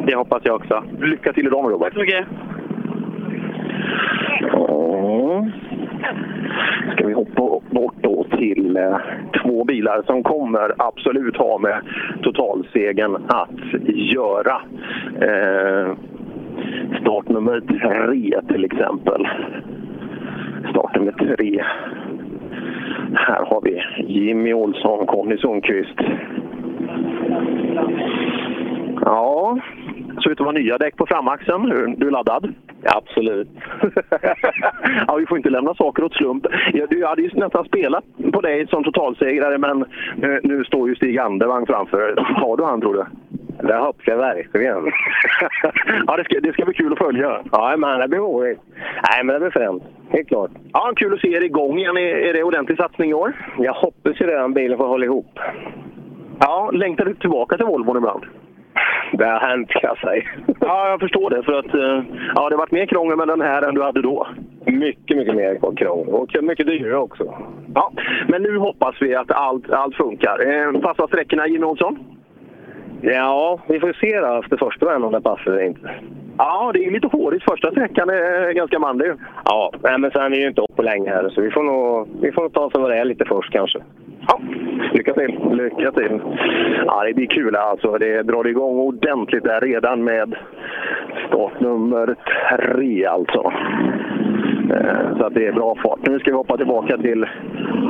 Det 0.06 0.16
hoppas 0.16 0.42
jag 0.44 0.54
också. 0.54 0.84
Lycka 1.00 1.32
till 1.32 1.46
idag 1.46 1.72
Robert. 1.72 1.80
Tack 1.80 1.92
så 1.92 2.00
mycket. 2.00 2.26
Ja. 4.40 5.46
Ska 6.92 7.06
vi 7.06 7.12
hoppa 7.12 7.60
bort 7.70 7.94
då 8.02 8.24
till 8.24 8.76
eh, 8.76 8.96
två 9.42 9.64
bilar 9.64 10.02
som 10.06 10.22
kommer 10.22 10.72
absolut 10.78 11.36
ha 11.36 11.58
med 11.58 11.80
totalsegen 12.22 13.16
att 13.28 13.82
göra. 13.86 14.60
Eh, 15.20 15.92
startnummer 17.00 17.60
tre 17.60 18.40
till 18.48 18.64
exempel. 18.64 19.28
Startnummer 20.70 21.12
tre. 21.12 21.64
Här 23.14 23.44
har 23.44 23.60
vi 23.60 23.82
Jimmy 24.12 24.52
Olsson, 24.52 25.06
Conny 25.06 25.38
Sundqvist. 25.38 26.00
Ja, 29.00 29.58
ser 30.20 30.30
ut 30.30 30.40
att 30.40 30.46
vara 30.46 30.58
nya 30.58 30.78
däck 30.78 30.96
på 30.96 31.06
framaxeln. 31.06 31.94
Du 31.98 32.06
är 32.06 32.10
laddad? 32.10 32.54
Absolut. 32.84 33.48
ja, 35.06 35.16
vi 35.16 35.26
får 35.26 35.36
inte 35.36 35.50
lämna 35.50 35.74
saker 35.74 36.04
åt 36.04 36.14
slump. 36.14 36.46
Du 36.90 37.06
hade 37.06 37.22
ju 37.22 37.30
nästan 37.32 37.64
spelat 37.64 38.04
på 38.32 38.40
dig 38.40 38.66
som 38.66 38.84
totalsegrare, 38.84 39.58
men 39.58 39.82
eh, 40.22 40.38
nu 40.42 40.64
står 40.64 40.88
ju 40.88 40.94
Stig 40.94 41.18
Andevang 41.18 41.66
framför. 41.66 42.14
Tar 42.14 42.56
du 42.56 42.64
han, 42.64 42.80
tror 42.80 42.94
du? 42.94 43.04
Det 43.62 43.76
hoppas 43.76 44.06
jag 44.06 44.16
verkligen. 44.16 44.84
ja, 46.06 46.16
det 46.16 46.24
ska, 46.24 46.40
det 46.40 46.52
ska 46.52 46.64
bli 46.64 46.74
kul 46.74 46.92
att 46.92 46.98
följa. 46.98 47.42
Ja, 47.52 47.76
men 47.76 48.00
det 48.00 48.08
blir 48.08 48.18
roligt. 48.18 48.60
Nej, 49.10 49.24
men 49.24 49.34
det 49.34 49.40
blir 49.40 49.50
fränt. 49.50 49.82
Helt 50.10 50.28
klart. 50.28 50.50
Ja, 50.72 50.92
kul 50.96 51.14
att 51.14 51.20
se 51.20 51.28
er 51.28 51.44
igång 51.44 51.78
igen. 51.78 51.96
Är, 51.96 52.32
det 52.32 52.42
ordentlig 52.42 52.78
satsning 52.78 53.10
i 53.10 53.14
år? 53.14 53.32
Jag 53.58 53.72
hoppas 53.72 54.20
ju 54.20 54.26
det, 54.26 54.42
om 54.42 54.54
bilen 54.54 54.78
får 54.78 54.86
hålla 54.86 55.04
ihop. 55.04 55.38
Ja, 56.40 56.70
längtar 56.72 57.04
du 57.04 57.14
tillbaka 57.14 57.56
till 57.56 57.66
Volvo 57.66 57.96
ibland? 57.96 58.24
Det 59.12 59.24
har 59.24 59.40
hänt 59.40 59.68
kan 59.68 59.80
jag 59.82 59.98
säga. 59.98 60.22
Ja, 60.60 60.88
jag 60.88 61.00
förstår 61.00 61.30
det. 61.30 61.42
För 61.42 61.58
att 61.58 61.74
eh, 61.74 62.04
ja, 62.34 62.48
det 62.48 62.54
har 62.54 62.58
varit 62.58 62.72
mer 62.72 62.86
krångel 62.86 63.16
med 63.16 63.28
den 63.28 63.40
här 63.40 63.62
än 63.62 63.74
du 63.74 63.82
hade 63.82 64.02
då. 64.02 64.26
Mycket, 64.66 65.16
mycket 65.16 65.34
mer 65.34 65.76
krångel. 65.76 66.08
Och 66.08 66.36
mycket 66.42 66.66
dyrare 66.66 66.96
också. 66.96 67.34
Ja, 67.74 67.92
men 68.28 68.42
nu 68.42 68.58
hoppas 68.58 68.94
vi 69.00 69.14
att 69.14 69.30
allt, 69.30 69.70
allt 69.70 69.94
funkar. 69.94 70.46
Eh, 70.46 70.80
passar 70.80 71.06
sträckorna 71.06 71.46
Jimmy 71.46 71.64
Olsson? 71.64 71.98
Ja, 73.00 73.58
vi 73.68 73.80
får 73.80 73.92
se 73.92 74.20
då 74.20 74.38
efter 74.38 74.56
första 74.56 74.86
vändan 74.86 75.04
om 75.04 75.12
det 75.12 75.20
passar 75.20 75.50
eller 75.50 75.64
inte. 75.64 75.90
Ja, 76.38 76.70
det 76.74 76.84
är 76.84 76.90
lite 76.90 77.06
hårigt. 77.06 77.44
Första 77.50 77.70
sträckan 77.70 78.10
är 78.10 78.52
ganska 78.52 78.78
manlig. 78.78 79.12
Ja, 79.44 79.72
men 79.82 80.10
sen 80.10 80.22
är 80.22 80.30
det 80.30 80.36
ju 80.36 80.48
inte 80.48 80.60
upp 80.60 80.76
på 80.76 80.82
länge 80.82 81.10
här, 81.10 81.28
så 81.28 81.40
vi 81.40 81.50
får 81.50 81.62
nog, 81.62 82.08
vi 82.20 82.32
får 82.32 82.42
nog 82.42 82.52
ta 82.52 82.70
som 82.70 82.82
det 82.82 82.98
är 82.98 83.04
lite 83.04 83.24
först 83.24 83.52
kanske. 83.52 83.78
Ja, 84.28 84.40
lycka 84.92 85.12
till! 85.14 85.38
Lycka 85.52 85.92
till! 85.92 86.20
Ja, 86.86 87.04
det 87.04 87.14
blir 87.14 87.26
kul 87.26 87.56
alltså. 87.56 87.98
Det 87.98 88.22
drar 88.22 88.46
igång 88.46 88.78
ordentligt 88.78 89.44
där 89.44 89.60
redan 89.60 90.04
med 90.04 90.34
startnummer 91.28 92.14
tre 92.76 93.06
alltså. 93.06 93.52
Eh, 94.74 95.16
Så 95.18 95.24
att 95.26 95.34
det 95.34 95.46
är 95.46 95.52
bra 95.52 95.74
fart. 95.82 95.98
Nu 96.08 96.18
ska 96.18 96.30
vi 96.30 96.36
hoppa 96.36 96.56
tillbaka 96.56 96.98
till 96.98 97.26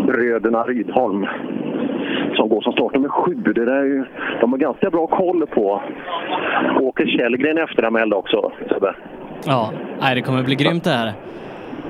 bröderna 0.06 0.62
Rydholm 0.62 1.26
som 2.36 2.48
går 2.48 2.60
som 2.60 2.72
startnummer 2.72 3.08
sju. 3.08 3.34
Det 3.34 3.64
där 3.64 3.72
är 3.72 3.84
ju, 3.84 4.04
de 4.40 4.52
har 4.52 4.58
ganska 4.58 4.90
bra 4.90 5.06
koll 5.06 5.46
på 5.46 5.82
Åke 6.80 7.06
Källgren 7.06 7.58
efteranmäld 7.58 8.14
också, 8.14 8.52
Sebbe. 8.68 8.94
Ja, 9.46 9.70
nej, 10.00 10.14
det 10.14 10.22
kommer 10.22 10.42
bli 10.42 10.54
grymt 10.54 10.84
det 10.84 10.90
här. 10.90 11.12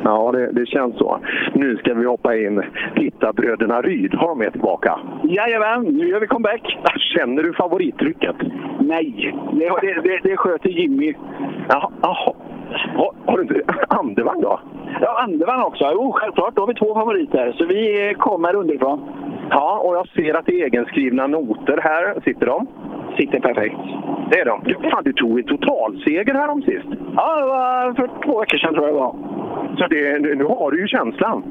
Ja, 0.04 0.32
det, 0.32 0.52
det 0.52 0.66
känns 0.66 0.98
så. 0.98 1.18
Nu 1.54 1.76
ska 1.76 1.94
vi 1.94 2.06
hoppa 2.06 2.36
in. 2.36 2.62
Titta, 2.96 3.32
bröderna 3.32 3.82
Ryd, 3.82 4.14
har 4.14 4.28
de 4.28 4.40
är 4.40 4.50
tillbaka? 4.50 4.98
Jajamän, 5.24 5.82
nu 5.82 6.08
gör 6.08 6.20
vi 6.20 6.26
comeback. 6.26 6.78
Känner 6.96 7.42
du 7.42 7.52
favorittrycket? 7.52 8.36
Nej, 8.80 9.34
det, 9.52 10.00
det, 10.02 10.20
det, 10.22 10.36
sköter 10.36 10.68
Jimmy. 10.68 11.14
Jaha, 11.68 11.90
jaha. 12.02 12.32
Har, 12.96 13.12
har 13.26 13.36
du 13.36 13.42
inte 13.42 13.62
andevagn 13.88 14.40
då? 14.40 14.60
Ja, 15.00 15.22
andevagn 15.22 15.62
också. 15.62 15.90
Jo, 15.92 16.12
självklart. 16.12 16.54
Då 16.54 16.62
har 16.62 16.66
vi 16.66 16.74
två 16.74 16.94
favoriter, 16.94 17.54
så 17.58 17.64
vi 17.64 18.14
kommer 18.18 18.56
underifrån. 18.56 19.00
Ja, 19.50 19.78
och 19.84 19.96
jag 19.96 20.08
ser 20.08 20.34
att 20.34 20.46
det 20.46 20.60
är 20.60 20.64
egenskrivna 20.66 21.26
noter 21.26 21.80
här. 21.82 22.20
Sitter 22.24 22.46
de? 22.46 22.66
Sitter 23.16 23.40
perfekt. 23.40 23.76
Det 24.30 24.40
är 24.40 24.44
de. 24.44 24.60
Du, 24.64 24.90
fan, 24.90 25.04
du 25.04 25.12
tog 25.12 25.38
en 25.38 25.44
totalseger 25.44 26.34
här 26.34 26.48
om 26.48 26.62
sist. 26.62 26.86
Ja, 27.16 27.40
det 27.40 27.46
var 27.46 27.94
för 27.94 28.10
två 28.24 28.40
veckor 28.40 28.58
sedan 28.58 28.74
tror 28.74 28.86
jag 28.86 28.94
det 28.94 29.00
var. 29.00 29.14
Så 29.76 29.86
det, 29.90 30.18
nu 30.18 30.44
har 30.44 30.70
du 30.70 30.80
ju 30.80 30.86
känslan. 30.86 31.42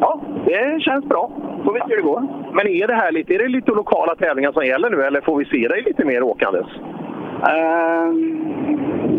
Ja, 0.00 0.20
det 0.46 0.82
känns 0.82 1.04
bra. 1.04 1.30
Får 1.64 1.72
vi 1.72 1.80
se 1.80 1.86
hur 1.88 1.96
det 1.96 2.02
går. 2.02 2.22
Men 2.52 2.66
är 2.66 2.86
det 2.86 2.94
här 2.94 3.12
lite, 3.12 3.34
är 3.34 3.38
det 3.38 3.48
lite 3.48 3.70
lokala 3.70 4.14
tävlingar 4.14 4.52
som 4.52 4.64
gäller 4.64 4.90
nu 4.90 5.02
eller 5.02 5.20
får 5.20 5.36
vi 5.36 5.44
se 5.44 5.68
dig 5.68 5.82
lite 5.82 6.04
mer 6.04 6.22
åkandes? 6.22 6.66
Uh, 7.36 8.10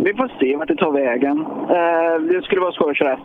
vi 0.04 0.13
får 0.13 0.39
se 0.39 0.56
vart 0.56 0.67
det 0.67 0.76
tar 0.76 0.91
vägen. 0.91 1.38
Uh, 1.39 2.28
det 2.30 2.41
skulle 2.43 2.62
vara 2.62 2.72
skoj 2.72 2.91
att 2.91 2.98
köra. 2.98 3.20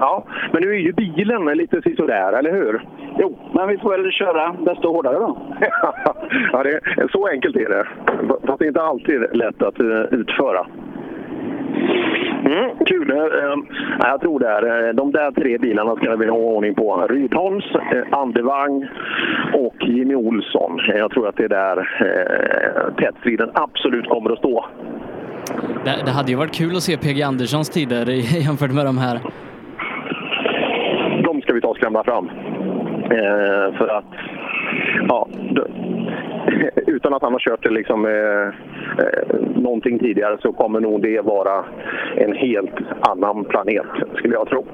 Ja, 0.00 0.24
men 0.52 0.62
nu 0.62 0.70
är 0.70 0.78
ju 0.78 0.92
bilen 0.92 1.44
lite 1.44 1.82
sådär, 1.96 2.32
eller 2.32 2.52
hur? 2.52 2.86
Jo, 3.18 3.38
men 3.54 3.68
vi 3.68 3.78
får 3.78 3.90
väl 3.90 4.12
köra 4.12 4.56
desto 4.60 4.92
hårdare 4.92 5.18
då. 5.18 5.38
ja, 6.52 6.62
det, 6.62 6.80
så 7.12 7.26
enkelt 7.26 7.56
är 7.56 7.68
det. 7.68 7.86
Fast 8.46 8.58
det 8.58 8.64
är 8.64 8.68
inte 8.68 8.82
alltid 8.82 9.20
lätt 9.32 9.62
att 9.62 9.80
uh, 9.80 10.00
utföra. 10.10 10.66
Mm, 12.44 12.70
kul. 12.86 13.10
Uh, 13.10 13.56
jag 13.98 14.20
tror 14.20 14.40
det. 14.40 14.48
Är, 14.48 14.92
de 14.92 15.12
där 15.12 15.30
tre 15.30 15.58
bilarna 15.58 15.96
ska 15.96 16.16
vi 16.16 16.28
ha 16.28 16.36
ordning 16.36 16.74
på. 16.74 17.06
Rydholms, 17.10 17.64
uh, 17.74 17.80
Andevang 18.10 18.88
och 19.54 19.76
Jimmy 19.80 20.14
Olsson. 20.14 20.78
Jag 20.88 21.10
tror 21.10 21.28
att 21.28 21.36
det 21.36 21.44
är 21.44 21.48
där 21.48 21.78
uh, 21.78 22.94
tätstriden 22.94 23.50
absolut 23.54 24.08
kommer 24.08 24.30
att 24.30 24.38
stå. 24.38 24.66
Det, 25.84 26.02
det, 26.04 26.10
hade 26.10 26.30
ju 26.30 26.36
varit 26.36 26.54
kul 26.54 26.76
att 26.76 26.82
se 26.82 26.96
PG 26.96 27.22
Anderssons 27.22 27.70
tider 27.70 28.06
jämfört 28.46 28.72
med 28.72 28.86
de 28.86 28.98
här. 28.98 29.20
De 31.24 31.42
ska 31.42 31.54
vi 31.54 31.60
ta 31.60 31.68
och 31.68 31.76
skrämma 31.76 32.04
fram. 32.04 32.30
Eh, 33.10 33.78
för 33.78 33.88
att, 33.88 34.04
ja, 35.08 35.28
utan 36.86 37.14
att 37.14 37.22
han 37.22 37.32
har 37.32 37.40
kört 37.40 37.70
liksom, 37.70 38.06
eh, 38.06 38.46
eh, 39.04 39.40
någonting 39.54 39.98
tidigare 39.98 40.38
så 40.40 40.52
kommer 40.52 40.80
nog 40.80 41.02
det 41.02 41.20
vara 41.20 41.64
en 42.16 42.32
helt 42.32 42.74
annan 43.00 43.44
planet, 43.44 43.86
skulle 44.16 44.34
jag 44.34 44.48
tro. 44.48 44.64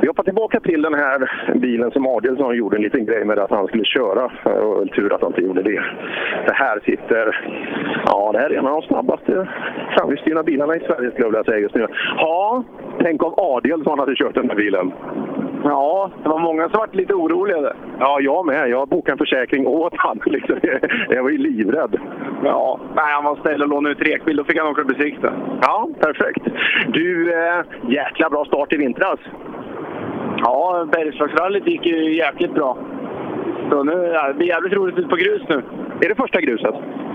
Vi 0.00 0.06
hoppar 0.06 0.22
tillbaka 0.22 0.60
till 0.60 0.82
den 0.82 0.94
här 0.94 1.30
bilen 1.54 1.90
som 1.90 2.06
Adielsson 2.06 2.56
gjorde 2.56 2.76
en 2.76 2.82
liten 2.82 3.06
grej 3.06 3.24
med 3.24 3.38
att 3.38 3.50
han 3.50 3.66
skulle 3.66 3.84
köra. 3.84 4.32
Eh, 4.44 4.50
och 4.50 4.90
tur 4.90 5.14
att 5.14 5.20
han 5.20 5.30
inte 5.30 5.42
gjorde 5.42 5.62
det. 5.62 5.82
Det 6.46 6.54
här 6.54 6.80
sitter... 6.84 7.40
Ja, 8.06 8.30
det 8.32 8.38
här 8.38 8.50
är 8.50 8.58
en 8.58 8.66
av 8.66 8.80
de 8.80 8.88
snabbaste 8.88 9.48
framhjulsdrivna 9.98 10.42
bilarna 10.42 10.76
i 10.76 10.80
Sverige 10.80 11.10
skulle 11.10 11.26
jag 11.26 11.30
vilja 11.30 11.44
säga 11.44 11.58
just 11.58 11.74
nu. 11.74 11.86
Ja, 12.16 12.64
tänk 13.02 13.22
om 13.22 13.34
Adielsson 13.36 13.98
hade 13.98 14.14
kört 14.14 14.34
den 14.34 14.48
här 14.48 14.56
bilen. 14.56 14.92
Ja, 15.64 16.10
det 16.22 16.28
var 16.28 16.38
många 16.38 16.68
som 16.68 16.78
varit 16.78 16.94
lite 16.94 17.14
oroliga. 17.14 17.72
Ja, 17.98 18.18
jag 18.20 18.46
med. 18.46 18.68
Jag 18.68 18.88
bokade 18.88 19.12
en 19.12 19.18
försäkring 19.18 19.66
åt 19.66 19.94
han. 19.96 20.20
Liksom. 20.26 20.56
Jag 21.08 21.22
var 21.22 21.30
ju 21.30 21.38
livrädd. 21.38 22.00
Ja, 22.44 22.80
nej, 22.94 23.04
han 23.14 23.24
var 23.24 23.36
snäll 23.36 23.62
och 23.62 23.68
lånade 23.68 23.92
ut 23.92 24.08
rekbil. 24.08 24.36
Då 24.36 24.44
fick 24.44 24.58
han 24.58 24.68
åka 24.68 24.80
och 24.80 24.86
besikta. 24.86 25.32
Ja, 25.62 25.88
perfekt. 26.00 26.44
Du, 26.88 27.32
äh, 27.32 27.64
jäkla 27.88 28.30
bra 28.30 28.44
start 28.44 28.72
i 28.72 28.76
vintras. 28.76 29.20
Ja, 30.38 30.86
Bergslagsrallyt 30.92 31.66
gick 31.66 31.86
ju 31.86 32.14
jäkligt 32.16 32.54
bra. 32.54 32.76
Så 33.70 33.82
nu, 33.82 34.12
ja, 34.14 34.28
det 34.28 34.34
blir 34.34 34.48
jävligt 34.48 34.72
roligt 34.72 34.98
ut 34.98 35.08
på 35.08 35.16
grus 35.16 35.42
nu. 35.48 35.62
Är 36.00 36.08
det 36.08 36.14
första 36.14 36.40
gruset? 36.40 36.74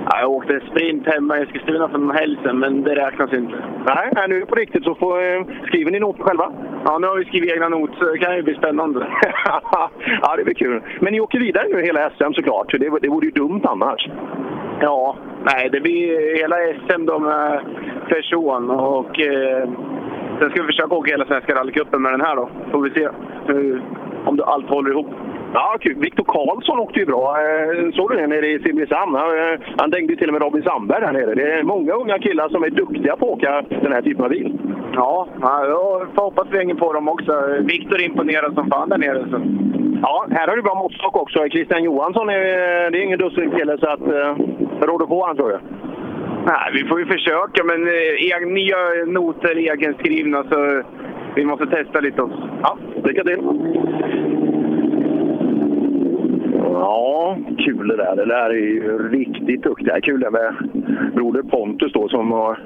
Ja, 0.10 0.20
jag 0.20 0.32
åkte 0.32 0.60
sprint 0.60 1.08
hemma 1.08 1.38
i 1.38 1.42
Eskilstuna 1.42 1.88
för 1.88 1.98
en 1.98 2.12
helg 2.12 2.38
sedan, 2.44 2.60
men 2.60 2.84
det 2.84 2.96
räknas 2.96 3.34
inte. 3.34 3.56
Nej, 3.88 4.10
nej 4.16 4.26
nu 4.28 4.36
är 4.36 4.40
det 4.40 4.46
på 4.46 4.56
riktigt. 4.56 4.84
Så 4.84 4.96
får, 4.96 5.18
eh, 5.18 5.46
skriver 5.68 5.92
ni 5.92 6.00
noter 6.00 6.24
själva? 6.24 6.52
Ja, 6.86 6.98
nu 6.98 7.08
har 7.08 7.18
vi 7.18 7.26
skrivit 7.26 7.52
egna 7.52 7.70
noter, 7.70 7.96
så 8.00 8.12
det 8.12 8.18
kan 8.18 8.36
ju 8.36 8.44
bli 8.44 8.56
spännande. 8.56 9.00
ja, 10.22 10.36
det 10.38 10.44
blir 10.44 10.54
kul. 10.54 10.82
Men 11.00 11.14
ni 11.14 11.20
åker 11.20 11.40
vidare 11.40 11.68
nu 11.72 11.82
hela 11.82 12.10
SM 12.10 12.34
såklart. 12.34 12.72
Det, 12.72 12.90
det 13.02 13.08
vore 13.08 13.26
ju 13.26 13.32
dumt 13.32 13.62
annars. 13.64 14.10
Ja, 14.80 15.16
nej, 15.44 15.70
det 15.70 15.82
blir 15.82 16.38
hela 16.38 16.56
SM 16.56 17.06
då 17.06 17.20
med 17.20 17.62
person 18.10 18.70
och 18.70 19.20
eh, 19.20 19.70
sen 20.40 20.50
ska 20.50 20.62
vi 20.62 20.68
försöka 20.68 20.96
åka 20.96 21.12
hela 21.12 21.26
Svenska 21.26 21.56
rallycupen 21.56 22.02
med 22.02 22.14
den 22.14 22.22
här 22.22 22.36
då. 22.36 22.50
Får 22.72 22.82
vi 22.82 22.90
se 22.90 23.10
hur, 23.46 23.82
om 24.26 24.38
det 24.38 24.46
allt 24.46 24.70
håller 24.70 24.92
ihop. 24.92 25.10
Ja, 25.58 25.78
kul. 25.82 25.96
Viktor 26.00 26.24
Karlsson 26.24 26.80
åkte 26.80 27.00
ju 27.00 27.06
bra. 27.06 27.38
Eh, 27.42 27.92
såg 27.94 28.10
du 28.10 28.16
det 28.18 28.28
nere 28.28 28.48
i 28.48 28.60
Simrishamn? 28.60 29.16
Han 29.78 29.90
dängde 29.90 30.16
till 30.16 30.28
och 30.28 30.34
med 30.34 30.42
Robin 30.42 30.64
Sandberg 30.64 31.02
där 31.02 31.12
nere. 31.12 31.36
Det 31.36 31.52
är 31.52 31.64
många 31.64 31.94
unga 31.94 32.20
killar 32.20 32.50
som 32.50 32.64
är 32.64 32.70
duktiga 32.70 33.16
på 33.16 33.26
att 33.26 33.38
åka 33.38 33.64
den 33.70 33.92
här 33.94 34.02
typen 34.02 34.26
av 34.26 34.30
bil. 34.30 34.58
Ja, 34.94 35.28
jag 35.42 36.08
får 36.16 36.24
hoppas 36.24 36.48
vi 36.52 36.58
hänger 36.58 36.76
på 36.76 36.94
dem 36.94 37.10
också. 37.10 37.34
Viktor 37.60 38.02
imponerar 38.02 38.52
som 38.52 38.70
fan 38.70 38.90
där 38.90 38.98
nere. 38.98 39.26
Så. 39.32 39.42
Ja, 40.02 40.26
här 40.30 40.48
har 40.48 40.56
du 40.56 40.62
bra 40.62 40.76
måttstock 40.76 41.16
också. 41.16 41.50
Christian 41.50 41.84
Johansson 41.84 42.30
är, 42.30 42.92
det 42.92 42.98
är 42.98 43.04
ingen 43.04 43.20
dussin 43.20 43.52
kille, 43.52 43.78
så 43.78 43.88
att, 43.90 44.02
eh, 44.02 44.36
råder 44.88 45.06
på 45.06 45.26
han 45.26 45.36
tror 45.36 45.52
jag. 45.52 45.62
Nej, 46.46 46.72
vi 46.74 46.88
får 46.90 47.00
ju 47.00 47.06
försöka, 47.06 47.64
men 47.64 47.88
eh, 47.88 48.48
nya 48.48 48.78
noter 49.06 49.58
egenskrivna 49.58 50.44
så 50.44 50.84
vi 51.36 51.46
måste 51.46 51.66
testa 51.66 52.00
lite 52.00 52.22
också. 52.22 52.50
Ja, 52.62 52.78
lycka 53.04 53.24
till! 53.24 53.40
Ja, 56.74 57.38
kul 57.66 57.88
det 57.88 57.96
där. 57.96 58.16
Det 58.16 58.26
där 58.26 58.50
är 58.50 58.54
ju 58.54 59.10
riktigt 59.10 59.64
duktiga. 59.64 60.02
Kul 60.02 60.20
det 60.20 60.32
med 60.32 60.56
broder 61.16 61.44
Pontus 61.44 61.94
då 61.94 62.10
som 62.10 62.32
har 62.32 62.60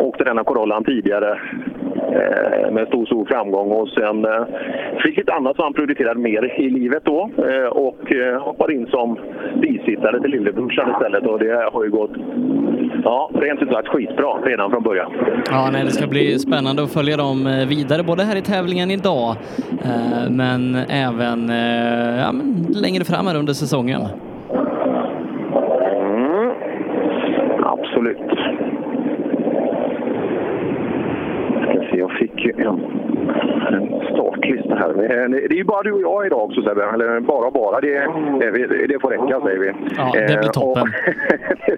åkte 0.00 0.24
denna 0.24 0.44
Corollan 0.44 0.84
tidigare 0.84 1.40
med 2.72 2.88
stor, 2.88 3.06
stor 3.06 3.24
framgång. 3.24 3.70
Och 3.70 3.88
sen 3.88 4.24
eh, 4.24 4.44
fick 5.02 5.18
ett 5.18 5.30
annat 5.30 5.56
som 5.56 5.62
han 5.62 5.72
prioriterade 5.72 6.20
mer 6.20 6.60
i 6.60 6.70
livet 6.70 7.02
då 7.04 7.30
eh, 7.36 7.66
och 7.66 8.12
eh, 8.12 8.42
hoppade 8.42 8.74
in 8.74 8.86
som 8.86 9.18
bisittare 9.54 10.20
till 10.20 10.30
lillebrorsan 10.30 10.90
istället. 10.90 11.26
Och 11.26 11.38
det 11.38 11.70
har 11.72 11.84
ju 11.84 11.90
gått, 11.90 12.10
ja, 13.04 13.30
rent 13.34 13.62
ut 13.62 13.68
sagt 13.68 13.88
skitbra 13.88 14.32
redan 14.44 14.70
från 14.70 14.82
början. 14.82 15.12
Ja, 15.50 15.68
nej, 15.72 15.84
det 15.84 15.90
ska 15.90 16.06
bli 16.06 16.38
spännande 16.38 16.82
att 16.82 16.92
följa 16.92 17.16
dem 17.16 17.46
eh, 17.46 17.68
vidare, 17.68 18.02
både 18.02 18.22
här 18.22 18.36
i 18.36 18.42
tävlingen 18.42 18.90
idag, 18.90 19.36
eh, 19.84 20.30
men 20.30 20.74
även 20.88 21.50
eh, 21.50 22.20
ja, 22.20 22.32
men 22.32 22.66
längre 22.82 23.04
fram 23.04 23.26
här 23.26 23.36
under 23.38 23.52
säsongen. 23.52 24.00
Mm, 26.00 26.50
absolut. 27.64 28.18
Ska 31.62 31.81
se, 31.92 31.98
jag 31.98 32.10
fick 32.10 32.44
ju 32.44 32.52
en, 32.52 32.80
en 33.74 33.88
startlista 34.12 34.74
här. 34.74 34.92
Men 34.94 35.30
Det 35.32 35.44
är 35.44 35.54
ju 35.54 35.64
bara 35.64 35.82
du 35.82 35.92
och 35.92 36.00
jag 36.02 36.26
idag 36.26 36.42
också 36.44 36.62
Sebbe, 36.62 36.84
eller 36.94 37.20
bara 37.20 37.50
bara. 37.50 37.80
Det, 37.80 37.98
det, 38.40 38.86
det 38.86 38.98
får 39.00 39.10
räcka 39.10 39.40
säger 39.40 39.58
vi. 39.58 39.72
Ja, 39.96 40.10
det 40.14 40.26
blir 40.26 40.36
Eh, 40.36 40.50
toppen. 40.50 40.82
och- 40.82 40.88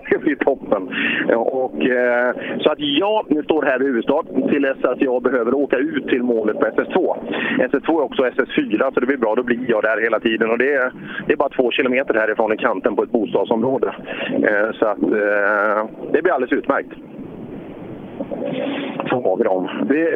det 0.10 0.18
blir 0.18 0.34
toppen. 0.36 0.88
Och, 1.36 1.86
eh, 1.86 2.34
så 2.60 2.70
att 2.72 2.78
jag 2.80 3.26
nu 3.28 3.42
står 3.42 3.62
här 3.62 3.78
vid 3.78 3.88
huvudstart 3.88 4.26
till 4.50 4.62
dess 4.62 4.84
att 4.84 5.02
jag 5.02 5.22
behöver 5.22 5.54
åka 5.54 5.76
ut 5.76 6.08
till 6.08 6.22
målet 6.22 6.58
på 6.60 6.66
SS2. 6.66 7.16
SS2 7.58 7.98
är 7.98 8.02
också 8.04 8.22
SS4 8.22 8.90
så 8.94 9.00
det 9.00 9.06
blir 9.06 9.16
bra, 9.16 9.34
då 9.34 9.42
blir 9.42 9.58
jag 9.70 9.82
där 9.82 10.00
hela 10.02 10.20
tiden. 10.20 10.50
Och 10.50 10.58
det 10.58 10.74
är, 10.74 10.92
det 11.26 11.32
är 11.32 11.36
bara 11.36 11.48
två 11.48 11.70
kilometer 11.70 12.14
härifrån 12.14 12.52
i 12.52 12.56
kanten 12.56 12.96
på 12.96 13.02
ett 13.02 13.10
bostadsområde. 13.12 13.94
Eh, 14.32 14.70
Så 14.78 14.86
att 14.86 15.02
eh, 15.02 15.86
det 16.12 16.22
blir 16.22 16.32
alldeles 16.32 16.52
utmärkt. 16.52 16.88
Så 19.08 19.22
har 19.22 19.36
vi 19.36 19.44
dem. 19.44 19.68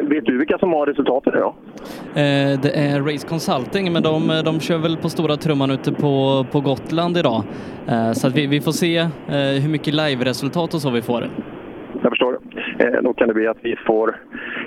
Vet- 0.09 0.25
du 0.25 0.37
vilka 0.37 0.57
som 0.57 0.73
har 0.73 0.85
resultatet 0.85 1.33
idag? 1.35 1.53
Eh, 2.15 2.59
Det 2.63 2.71
är 2.75 3.01
Race 3.01 3.27
Consulting, 3.27 3.93
men 3.93 4.03
de, 4.03 4.41
de 4.45 4.59
kör 4.59 4.77
väl 4.77 4.97
på 4.97 5.09
stora 5.09 5.35
trumman 5.35 5.71
ute 5.71 5.91
på, 5.91 6.45
på 6.51 6.59
Gotland 6.61 7.17
idag. 7.17 7.43
Eh, 7.87 8.11
Så 8.11 8.29
vi, 8.29 8.47
vi 8.47 8.61
får 8.61 8.71
se 8.71 8.97
eh, 8.97 9.07
hur 9.63 9.69
mycket 9.71 9.93
live-resultat 9.93 10.73
och 10.73 10.81
så 10.81 10.89
vi 10.89 11.01
får. 11.01 11.23
Jag 12.03 12.11
förstår. 12.11 12.39
Eh, 12.79 13.01
då 13.03 13.13
kan 13.13 13.27
det 13.27 13.33
bli 13.33 13.47
att 13.47 13.57
vi 13.61 13.75
får 13.87 14.15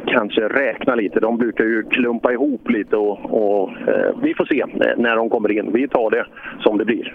kanske 0.07 0.41
räkna 0.49 0.95
lite. 0.95 1.21
De 1.21 1.39
brukar 1.39 1.65
ju 1.65 1.83
klumpa 1.83 2.33
ihop 2.33 2.71
lite 2.71 2.97
och, 2.97 3.19
och 3.31 3.71
eh, 3.71 4.15
vi 4.23 4.35
får 4.35 4.45
se 4.45 4.61
eh, 4.61 4.93
när 4.97 5.17
de 5.17 5.31
kommer 5.31 5.59
in. 5.59 5.71
Vi 5.73 5.89
tar 5.89 6.11
det 6.11 6.27
som 6.61 6.79
det 6.79 6.85
blir. 6.85 7.15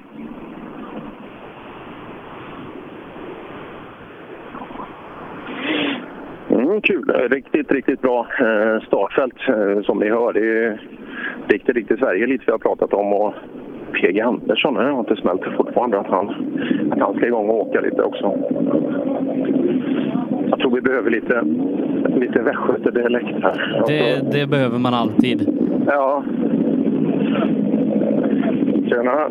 Mm, 6.57 6.81
kul. 6.81 7.09
Eh, 7.09 7.29
Riktigt, 7.29 7.71
riktigt 7.71 8.01
bra 8.01 8.27
eh, 8.39 8.81
startfält 8.87 9.35
eh, 9.49 9.81
som 9.83 9.99
ni 9.99 10.09
hör. 10.09 10.33
Det 10.33 10.39
är 10.39 10.81
riktigt, 11.47 11.75
riktigt 11.75 11.99
Sverige 11.99 12.27
lite 12.27 12.43
vi 12.45 12.51
har 12.51 12.59
pratat 12.59 12.93
om. 12.93 13.13
Och 13.13 13.33
PG 13.93 14.19
Andersson 14.19 14.73
det 14.73 14.83
har 14.83 14.99
inte 14.99 15.15
smält 15.15 15.41
fortfarande 15.57 15.99
att 15.99 16.07
han, 16.07 16.29
att 16.91 16.99
han 16.99 17.15
ska 17.15 17.27
igång 17.27 17.49
och 17.49 17.67
åka 17.67 17.81
lite 17.81 18.01
också. 18.01 18.37
Jag 20.49 20.59
tror 20.59 20.75
vi 20.75 20.81
behöver 20.81 21.11
lite 21.11 21.43
lite 22.19 22.39
västgötedialekt 22.41 23.43
här. 23.43 23.83
Det, 23.87 24.31
det 24.31 24.47
behöver 24.47 24.79
man 24.79 24.93
alltid. 24.93 25.49
Ja. 25.87 26.23
Tjena. 28.89 29.29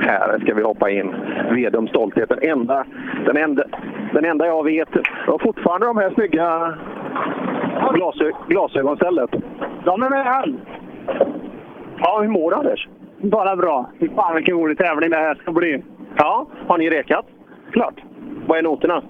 Här 0.00 0.38
ska 0.38 0.54
vi 0.54 0.62
hoppa 0.62 0.90
in. 0.90 1.14
Vedum 1.50 1.88
stolthet. 1.88 2.28
Den 2.28 2.42
enda, 2.42 2.84
den 3.26 3.36
enda, 3.36 3.64
den 4.12 4.24
enda 4.24 4.46
jag 4.46 4.64
vet. 4.64 4.88
Jag 5.26 5.32
har 5.32 5.38
fortfarande 5.38 5.86
de 5.86 5.96
här 5.96 6.10
snygga 6.10 6.74
glasö 7.94 8.30
glasögonstället. 8.48 9.30
De 9.84 10.02
är 10.02 10.10
med 10.10 10.24
här. 10.24 10.54
Ja, 11.98 12.20
hur 12.20 12.28
mår 12.28 12.50
du 12.50 12.56
Anders? 12.56 12.88
Bara 13.18 13.56
bra. 13.56 13.90
Fy 14.00 14.08
fan 14.08 14.34
vilken 14.34 14.54
rolig 14.54 14.78
tävling 14.78 15.10
det 15.10 15.16
här 15.16 15.34
ska 15.34 15.52
bli. 15.52 15.82
Ja, 16.16 16.46
har 16.66 16.78
ni 16.78 16.90
rekat? 16.90 17.26
Klart. 17.72 17.94
Vad 18.46 18.58
är 18.58 18.62
noterna? 18.62 19.02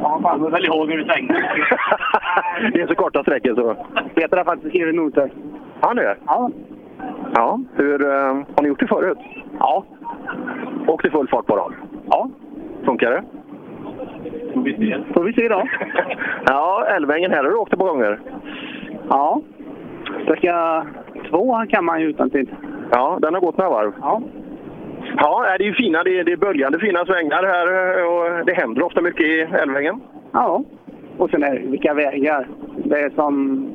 Ja, 0.00 0.20
fan, 0.22 0.42
jag 0.42 0.50
väl 0.50 0.64
ihåg 0.64 0.90
hur 0.90 0.98
du 0.98 1.04
tänkte. 1.04 1.34
det 2.72 2.80
är 2.80 2.86
så 2.86 2.94
korta 2.94 3.22
sträckor 3.22 3.54
så. 3.54 3.76
Peter 4.14 4.36
har 4.36 4.44
faktiskt 4.44 4.68
skrivit 4.68 4.94
noter. 4.94 5.32
Han 5.80 5.98
är 5.98 6.16
Ja. 6.26 6.50
Ja. 7.34 7.60
Hur, 7.74 8.06
eh, 8.06 8.34
har 8.56 8.62
ni 8.62 8.68
gjort 8.68 8.80
det 8.80 8.86
förut? 8.86 9.18
Ja. 9.58 9.84
Åkt 10.86 11.04
i 11.04 11.10
full 11.10 11.28
fart 11.28 11.46
dem? 11.46 11.74
Ja. 12.10 12.30
Funkar 12.84 13.10
det? 13.10 13.22
Får 14.54 14.62
vi 14.62 14.76
se. 14.76 15.12
Får 15.14 15.24
vi 15.24 15.32
se 15.32 15.48
då. 15.48 15.62
Ja, 16.46 16.86
Älvängen 16.88 17.30
här 17.30 17.44
har 17.44 17.50
du 17.50 17.56
åkt 17.56 17.72
ett 17.72 17.78
par 17.78 17.86
gånger. 17.86 18.20
Ja. 19.08 19.40
Sträcka 20.22 20.86
två 21.30 21.64
kan 21.68 21.84
man 21.84 22.00
ju 22.00 22.06
utan 22.06 22.30
till. 22.30 22.54
Ja, 22.90 23.18
den 23.22 23.34
har 23.34 23.40
gått 23.40 23.56
några 23.56 23.70
varv. 23.70 23.92
Ja. 24.00 24.22
Ja, 25.16 25.54
det 25.58 25.64
är 25.64 25.68
ju 25.68 25.74
fina, 25.74 26.02
det 26.02 26.18
är, 26.18 26.24
det 26.24 26.32
är 26.32 26.36
böljande 26.36 26.78
fina 26.78 27.04
svängar 27.04 27.42
här 27.42 27.98
eh, 27.98 28.06
och 28.06 28.46
det 28.46 28.52
händer 28.52 28.82
ofta 28.82 29.00
mycket 29.00 29.26
i 29.26 29.40
Älvängen. 29.40 30.00
Ja. 30.32 30.64
Och 31.18 31.30
sen 31.30 31.42
är 31.42 31.54
det 31.54 31.66
vilka 31.66 31.94
vägar. 31.94 32.48
Det 32.84 33.00
är 33.00 33.10
som 33.10 33.66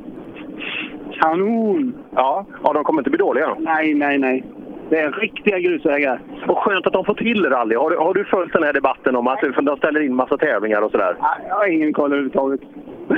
kanon. 1.21 1.95
Ja, 2.15 2.45
ja 2.63 2.73
de 2.73 2.83
kommer 2.83 3.01
inte 3.01 3.09
bli 3.09 3.17
dåliga. 3.17 3.55
Nej, 3.59 3.93
nej, 3.93 4.17
nej. 4.17 4.43
Det 4.89 4.99
är 4.99 5.11
riktiga 5.11 5.59
grusvägar. 5.59 6.21
Och 6.47 6.57
skönt 6.57 6.87
att 6.87 6.93
de 6.93 7.05
får 7.05 7.13
till 7.13 7.45
rally. 7.45 7.75
Har 7.75 7.89
du, 7.89 7.97
har 7.97 8.13
du 8.13 8.25
följt 8.25 8.53
den 8.53 8.63
här 8.63 8.73
debatten 8.73 9.15
om 9.15 9.27
att 9.27 9.39
de 9.61 9.77
ställer 9.77 10.01
in 10.01 10.15
massa 10.15 10.37
tävlingar 10.37 10.81
och 10.81 10.91
sådär? 10.91 11.15
Jag 11.47 11.55
har 11.55 11.67
ingen 11.67 11.93
koll 11.93 12.11
överhuvudtaget. 12.11 12.61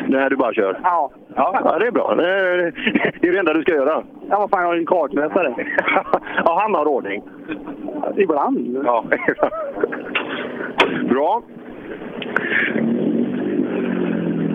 Nej, 0.07 0.29
du 0.29 0.35
bara 0.35 0.53
kör? 0.53 0.79
Ja. 0.83 1.11
Ja, 1.35 1.61
ja 1.63 1.79
det 1.79 1.87
är 1.87 1.91
bra. 1.91 2.15
Det 2.15 2.29
är, 2.29 2.73
det 3.21 3.37
enda 3.37 3.53
du 3.53 3.61
ska 3.61 3.75
göra. 3.75 4.03
Ja, 4.29 4.39
vad 4.39 4.49
fan, 4.49 4.61
jag 4.61 4.67
har 4.67 4.75
en 4.75 4.85
kartmästare. 4.85 5.53
ja, 6.45 6.59
han 6.61 6.73
har 6.73 6.85
ordning. 6.85 7.23
Ibland. 8.15 8.81
Ja. 8.85 9.03
Bra. 11.09 11.41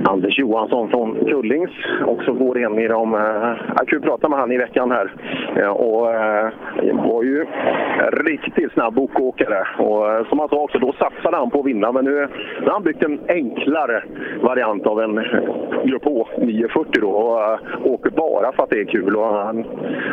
Anders 0.08 0.38
Johansson 0.38 0.90
från 0.90 1.14
Kullings, 1.14 1.70
också 2.06 2.32
går 2.32 2.58
en 2.58 2.78
i 2.78 2.88
de... 2.88 3.14
Eh, 3.14 3.20
jag 3.76 3.88
kunde 3.88 4.06
prata 4.06 4.28
med 4.28 4.38
han 4.38 4.52
i 4.52 4.58
veckan 4.58 4.90
här. 4.90 5.12
Eh, 5.56 5.68
och 5.68 6.14
eh, 6.14 6.52
var 6.92 7.22
ju 7.22 7.46
riktigt 8.12 8.72
snabb 8.72 8.94
bokåkare. 8.94 9.66
Och 9.78 10.12
eh, 10.12 10.28
som 10.28 10.38
han 10.38 10.48
sa 10.48 10.56
också, 10.56 10.78
då 10.78 10.92
satsade 10.92 11.36
han 11.36 11.50
på 11.50 11.60
att 11.60 11.66
vinna. 11.66 11.92
Men 11.92 12.04
nu, 12.04 12.28
nu 12.60 12.66
har 12.66 12.72
han 12.72 12.82
byggt 12.82 13.02
en 13.02 13.20
enklare 13.28 14.04
variant 14.42 14.86
av 14.86 15.00
en 15.00 15.18
eh, 15.18 15.24
Grupp 15.84 16.04
H 16.04 16.26
940 16.38 17.00
då. 17.00 17.10
Och 17.10 17.42
eh, 17.42 17.58
åker 17.84 18.10
bara 18.10 18.52
för 18.52 18.62
att 18.62 18.70
det 18.70 18.80
är 18.80 18.84
kul. 18.84 19.16
Och 19.16 19.24
han, 19.24 19.62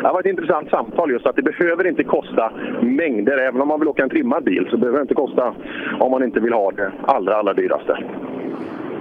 det 0.03 0.11
var 0.13 0.19
ett 0.19 0.25
intressant 0.25 0.69
samtal 0.69 1.11
just 1.11 1.25
att 1.25 1.35
det 1.35 1.41
behöver 1.41 1.87
inte 1.87 2.03
kosta 2.03 2.51
mängder. 2.81 3.37
Även 3.37 3.61
om 3.61 3.67
man 3.67 3.79
vill 3.79 3.89
åka 3.89 4.03
en 4.03 4.09
trimmad 4.09 4.43
bil 4.43 4.67
så 4.71 4.77
behöver 4.77 4.97
det 4.97 5.01
inte 5.01 5.13
kosta 5.13 5.53
om 5.99 6.11
man 6.11 6.23
inte 6.23 6.39
vill 6.39 6.53
ha 6.53 6.71
det 6.71 6.91
allra, 7.05 7.35
allra 7.35 7.53
dyraste. 7.53 7.97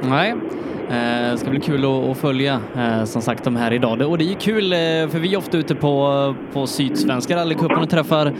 Nej, 0.03 0.35
det 1.33 1.39
ska 1.39 1.51
bli 1.51 1.61
kul 1.61 2.11
att, 2.11 2.17
följa 2.17 2.61
eh, 2.77 3.05
som 3.05 3.23
sagt 3.23 3.45
de 3.45 3.57
här 3.57 3.73
idag. 3.73 4.03
Och 4.03 4.19
det 4.19 4.25
är 4.25 4.29
ju 4.29 4.35
kul 4.35 4.73
eh, 4.73 4.79
för 5.09 5.19
vi 5.19 5.35
är 5.35 5.39
ofta 5.39 5.59
ute 5.59 5.75
på, 5.75 6.35
på 6.53 6.67
Sydsvenska 6.67 7.37
rallycupen 7.37 7.79
och 7.79 7.91
träffar 7.91 8.33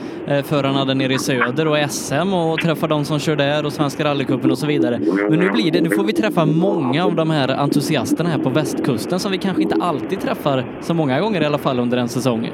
förarna 0.43 0.85
där 0.85 0.95
nere 0.95 1.15
i 1.15 1.19
söder 1.19 1.69
och 1.69 1.91
SM 1.91 2.35
och 2.35 2.61
träffar 2.61 2.89
de 2.89 3.05
som 3.05 3.19
kör 3.19 3.37
där 3.37 3.67
och 3.67 3.73
Svenska 3.73 4.05
rallycupen 4.05 4.51
och 4.51 4.59
så 4.59 4.67
vidare. 4.67 5.01
Men 5.31 5.39
nu 5.39 5.51
blir 5.51 5.71
det, 5.71 5.81
nu 5.81 5.91
får 5.91 6.05
vi 6.05 6.13
träffa 6.13 6.47
många 6.47 7.05
av 7.05 7.15
de 7.15 7.31
här 7.31 7.49
entusiasterna 7.49 8.31
här 8.31 8.39
på 8.39 8.51
västkusten 8.51 9.19
som 9.19 9.33
vi 9.33 9.39
kanske 9.39 9.63
inte 9.63 9.77
alltid 9.81 10.21
träffar 10.21 10.65
så 10.81 10.95
många 10.95 11.21
gånger 11.21 11.43
i 11.43 11.45
alla 11.45 11.59
fall 11.59 11.79
under 11.79 11.99
en 11.99 12.09
säsong. 12.09 12.51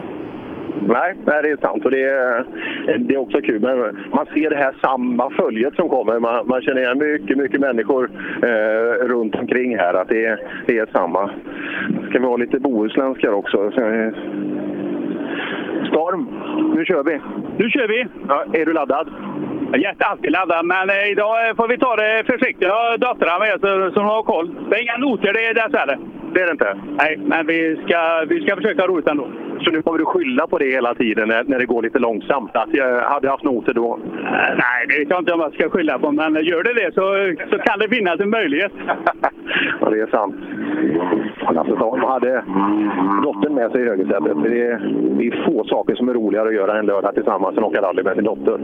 Nej, 0.88 1.14
det 1.24 1.50
är 1.50 1.56
sant. 1.56 1.84
Och 1.84 1.90
det 1.90 2.02
är, 2.02 2.44
det 2.98 3.14
är 3.14 3.18
också 3.18 3.40
kul. 3.40 3.60
Men 3.60 3.78
man 4.10 4.26
ser 4.34 4.50
det 4.50 4.56
här 4.56 4.74
samma 4.82 5.30
följet 5.30 5.74
som 5.74 5.88
kommer. 5.88 6.18
Man, 6.18 6.46
man 6.46 6.62
känner 6.62 6.80
igen 6.80 6.98
mycket, 6.98 7.36
mycket 7.36 7.60
människor 7.60 8.10
eh, 8.42 9.06
runt 9.06 9.34
omkring 9.34 9.78
här. 9.78 9.94
Att 9.94 10.08
det 10.08 10.24
är, 10.24 10.40
det 10.66 10.78
är 10.78 10.86
samma. 10.92 11.30
Ska 12.08 12.18
vi 12.18 12.26
ha 12.26 12.36
lite 12.36 12.58
bohuslänskar 12.58 13.32
också? 13.32 13.70
Så, 13.70 13.80
eh, 13.80 14.12
Storm, 15.88 16.28
nu 16.76 16.84
kör 16.84 17.02
vi. 17.02 17.20
Nu 17.58 17.70
kör 17.70 17.88
vi. 17.88 18.06
Ja, 18.28 18.44
är 18.52 18.66
du 18.66 18.72
laddad? 18.72 19.08
Jag 19.72 19.84
är 19.84 19.94
alltid 19.98 20.32
laddad, 20.32 20.66
men 20.66 20.90
eh, 20.90 21.10
idag 21.10 21.48
eh, 21.48 21.56
får 21.56 21.68
vi 21.68 21.78
ta 21.78 21.96
det 21.96 22.22
försiktigt. 22.26 22.68
Jag 22.68 22.74
har 22.74 22.98
döttrarna 22.98 23.38
med 23.38 23.60
så, 23.60 24.00
de 24.00 24.04
har 24.04 24.22
koll. 24.22 24.54
Det 24.70 24.76
är 24.76 24.82
inga 24.82 24.96
noter 24.96 25.32
det 25.32 25.46
är 25.46 25.54
dessvärre. 25.54 25.98
Det 26.32 26.40
är 26.40 26.46
det 26.46 26.52
inte? 26.52 26.78
Nej, 26.98 27.16
men 27.16 27.46
vi 27.46 27.76
ska, 27.84 28.24
vi 28.28 28.40
ska 28.40 28.56
försöka 28.56 28.82
ha 28.82 28.88
roligt 28.88 29.08
ändå. 29.08 29.28
Så 29.60 29.70
nu 29.70 29.82
kommer 29.82 29.98
du 29.98 30.04
skylla 30.04 30.46
på 30.46 30.58
det 30.58 30.70
hela 30.70 30.94
tiden 30.94 31.28
när, 31.28 31.44
när 31.44 31.58
det 31.58 31.66
går 31.66 31.82
lite 31.82 31.98
långsamt? 31.98 32.56
Att 32.56 32.68
jag 32.72 33.00
hade 33.00 33.30
haft 33.30 33.44
noter 33.44 33.74
då? 33.74 33.98
Nej, 34.56 34.86
det 34.88 34.98
vet 34.98 35.10
jag 35.10 35.18
inte 35.18 35.32
om 35.32 35.40
jag 35.40 35.54
ska 35.54 35.70
skylla 35.70 35.98
på, 35.98 36.12
men 36.12 36.44
gör 36.44 36.62
det 36.62 36.74
det 36.74 36.94
så, 36.94 37.34
så 37.50 37.58
kan 37.62 37.78
det 37.78 37.88
finnas 37.88 38.20
en 38.20 38.30
möjlighet. 38.30 38.72
Ja, 39.80 39.90
det 39.90 40.00
är 40.00 40.06
sant. 40.06 40.34
Lasse 41.54 41.76
Storm 41.76 42.00
hade 42.00 42.44
dottern 43.22 43.54
med 43.54 43.70
sig 43.70 43.80
i 43.80 43.84
högersätet. 43.84 44.36
Det 44.42 44.62
är, 44.62 44.78
det 45.18 45.26
är 45.26 45.44
få 45.46 45.64
saker 45.64 45.94
som 45.94 46.08
är 46.08 46.14
roligare 46.14 46.48
att 46.48 46.54
göra 46.54 46.78
en 46.78 46.86
lördag 46.86 47.14
tillsammans 47.14 47.56
än 47.56 47.64
att 47.64 47.70
åka 47.70 47.82
rally 47.82 48.02
med 48.02 48.14
sin 48.14 48.24
dotter. 48.24 48.58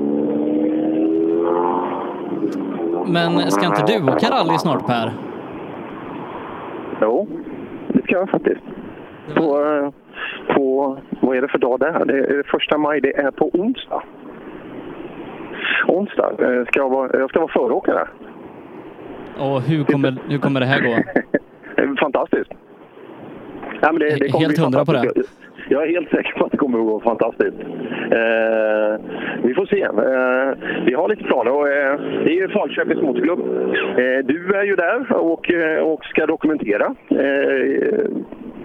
Men 3.07 3.51
ska 3.51 3.67
inte 3.67 3.83
du 3.87 4.13
åka 4.13 4.27
rally 4.31 4.59
snart 4.59 4.87
Per? 4.87 5.11
Jo, 7.01 7.29
det 7.89 8.03
ska 8.03 8.15
jag 8.15 8.31
faktiskt. 8.31 8.63
På, 9.37 9.57
på, 10.55 10.99
vad 11.21 11.37
är 11.37 11.43
det 11.43 11.49
för 11.49 11.59
dag 11.59 11.81
det 11.81 11.87
är? 11.87 12.05
Det 12.05 12.19
är 12.19 12.43
första 12.43 12.79
maj, 12.79 13.01
det 13.01 13.17
är 13.17 13.31
på 13.31 13.51
onsdag. 13.53 14.03
Onsdag 15.89 16.33
eh, 16.39 16.65
ska 16.67 16.81
jag 16.81 16.91
vara, 16.91 17.19
jag 17.19 17.31
ska 17.31 17.41
vara 17.41 17.53
föråkare. 17.53 18.09
Och 19.39 19.61
hur 19.61 19.85
kommer, 19.85 20.17
hur 20.29 20.39
kommer 20.39 20.61
det 20.61 20.67
här 20.67 20.81
gå? 20.81 20.97
Fantastiskt. 22.01 22.51
Ja, 23.81 23.93
men 23.93 23.99
det, 23.99 24.17
det 24.17 24.29
kommer 24.29 24.47
Helt 24.47 24.59
hundra 24.59 24.85
på 24.85 24.93
det? 24.93 25.13
Jag 25.69 25.83
är 25.83 25.89
helt 25.89 26.11
säker 26.11 26.33
på 26.39 26.45
att 26.45 26.51
det 26.51 26.57
kommer 26.57 26.79
att 26.79 26.85
gå 26.85 27.01
fantastiskt. 27.01 27.57
Eh, 28.11 29.01
vi 29.43 29.55
får 29.55 29.67
se. 29.67 29.83
Eh, 29.83 30.85
vi 30.87 30.95
har 30.95 31.09
lite 31.09 31.25
planer. 31.25 31.53
Och, 31.53 31.69
eh, 31.69 32.01
det 32.25 32.31
är 32.31 32.41
ju 32.41 32.49
Falköpings 32.49 33.03
Motorklubb. 33.03 33.41
Eh, 33.99 34.19
du 34.25 34.55
är 34.55 34.65
ju 34.65 34.77
där 34.77 35.13
och, 35.13 35.51
eh, 35.51 35.83
och 35.83 36.05
ska 36.05 36.27
dokumentera 36.27 36.95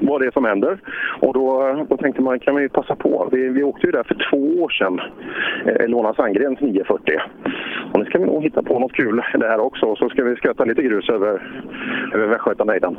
vad 0.01 0.21
det 0.21 0.27
är 0.27 0.31
som 0.31 0.45
händer. 0.45 0.79
Och 1.21 1.33
då, 1.33 1.75
då 1.89 1.97
tänkte 1.97 2.21
man, 2.21 2.39
kan 2.39 2.55
vi 2.55 2.69
passa 2.69 2.95
på. 2.95 3.29
Vi, 3.31 3.49
vi 3.49 3.63
åkte 3.63 3.85
ju 3.85 3.91
där 3.91 4.03
för 4.03 4.17
två 4.29 4.63
år 4.63 4.69
sedan, 4.69 4.99
eh, 5.65 5.85
Elona 5.85 6.13
Sandgrens 6.13 6.59
940. 6.61 7.19
Och 7.93 7.99
nu 7.99 8.05
ska 8.05 8.19
vi 8.19 8.25
nog 8.25 8.43
hitta 8.43 8.63
på 8.63 8.79
något 8.79 8.93
kul 8.93 9.21
där 9.33 9.59
också. 9.59 9.85
Och 9.85 9.97
så 9.97 10.09
ska 10.09 10.23
vi 10.23 10.35
sköta 10.35 10.63
lite 10.63 10.81
grus 10.81 11.09
över, 11.09 11.41
över 12.13 12.27
Västgötanejden. 12.27 12.97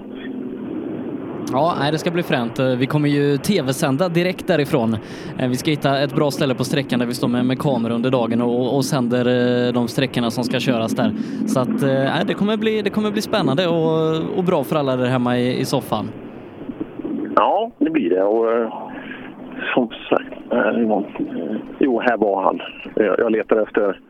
Ja, 1.53 1.76
nej, 1.78 1.92
det 1.92 1.99
ska 1.99 2.11
bli 2.11 2.22
fränt. 2.22 2.59
Vi 2.59 2.86
kommer 2.86 3.09
ju 3.09 3.36
tv-sända 3.36 4.09
direkt 4.09 4.46
därifrån. 4.46 4.96
Eh, 5.38 5.49
vi 5.49 5.57
ska 5.57 5.70
hitta 5.70 6.01
ett 6.01 6.14
bra 6.14 6.30
ställe 6.30 6.55
på 6.55 6.64
sträckan 6.64 6.99
där 6.99 7.07
vi 7.07 7.14
står 7.14 7.28
med, 7.28 7.44
med 7.44 7.59
kameror 7.59 7.94
under 7.94 8.11
dagen 8.11 8.42
och, 8.42 8.76
och 8.76 8.84
sänder 8.84 9.26
eh, 9.66 9.72
de 9.72 9.88
sträckorna 9.88 10.30
som 10.30 10.44
ska 10.44 10.61
köras 10.61 10.92
där. 10.92 11.12
Så 11.46 11.61
att, 11.61 11.82
nej, 11.82 12.24
det, 12.26 12.34
kommer 12.34 12.57
bli, 12.57 12.82
det 12.82 12.90
kommer 12.90 13.11
bli 13.11 13.22
spännande 13.22 13.66
och, 13.66 14.38
och 14.38 14.44
bra 14.44 14.64
för 14.64 14.76
alla 14.76 14.96
där 14.96 15.07
hemma 15.07 15.38
i, 15.38 15.61
i 15.61 15.64
soffan. 15.64 16.09
Ja, 17.39 17.70
det 17.78 17.91
blir 17.91 18.11
det. 18.11 18.22
Och, 18.22 18.53
eh, 18.53 18.72
som 19.74 19.89
sagt, 20.09 20.53
eh, 20.53 20.78
jo, 21.78 22.01
här 22.01 22.16
var 22.16 22.43
han. 22.43 22.61
Jag, 22.97 23.18
jag 23.18 23.32
letar 23.32 23.62
efter... 23.62 24.01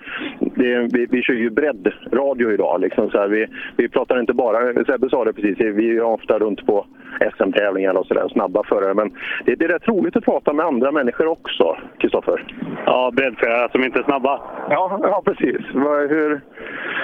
Det, 0.40 0.72
är- 0.72 0.88
vi, 0.92 1.06
vi 1.10 1.22
kör 1.22 1.34
ju 1.34 1.50
breddradio 1.50 2.52
idag. 2.52 2.80
Liksom, 2.80 3.10
så 3.10 3.18
här, 3.18 3.28
vi, 3.28 3.46
vi 3.76 3.88
pratar 3.88 4.20
inte 4.20 4.32
bara... 4.32 4.84
Sebbe 4.84 5.10
sa 5.10 5.24
det 5.24 5.32
precis, 5.32 5.60
vi 5.60 5.96
är 5.96 6.02
ofta 6.02 6.38
runt 6.38 6.66
på 6.66 6.86
SM-tävlingar 7.36 7.94
och 7.94 8.06
sådär, 8.06 8.28
snabba 8.28 8.62
förare. 8.62 8.94
Men 8.94 9.10
det, 9.44 9.54
det 9.54 9.64
är 9.64 9.68
rätt 9.68 9.88
roligt 9.88 10.16
att 10.16 10.24
prata 10.24 10.52
med 10.52 10.66
andra 10.66 10.92
människor 10.92 11.26
också, 11.26 11.76
Kristoffer. 11.98 12.44
Ja, 12.86 13.10
breddförare 13.16 13.68
som 13.72 13.84
inte 13.84 13.98
är 13.98 14.02
snabba. 14.02 14.40
Ja, 14.70 14.98
ja 15.02 15.22
precis. 15.24 15.60
Hur, 15.74 16.40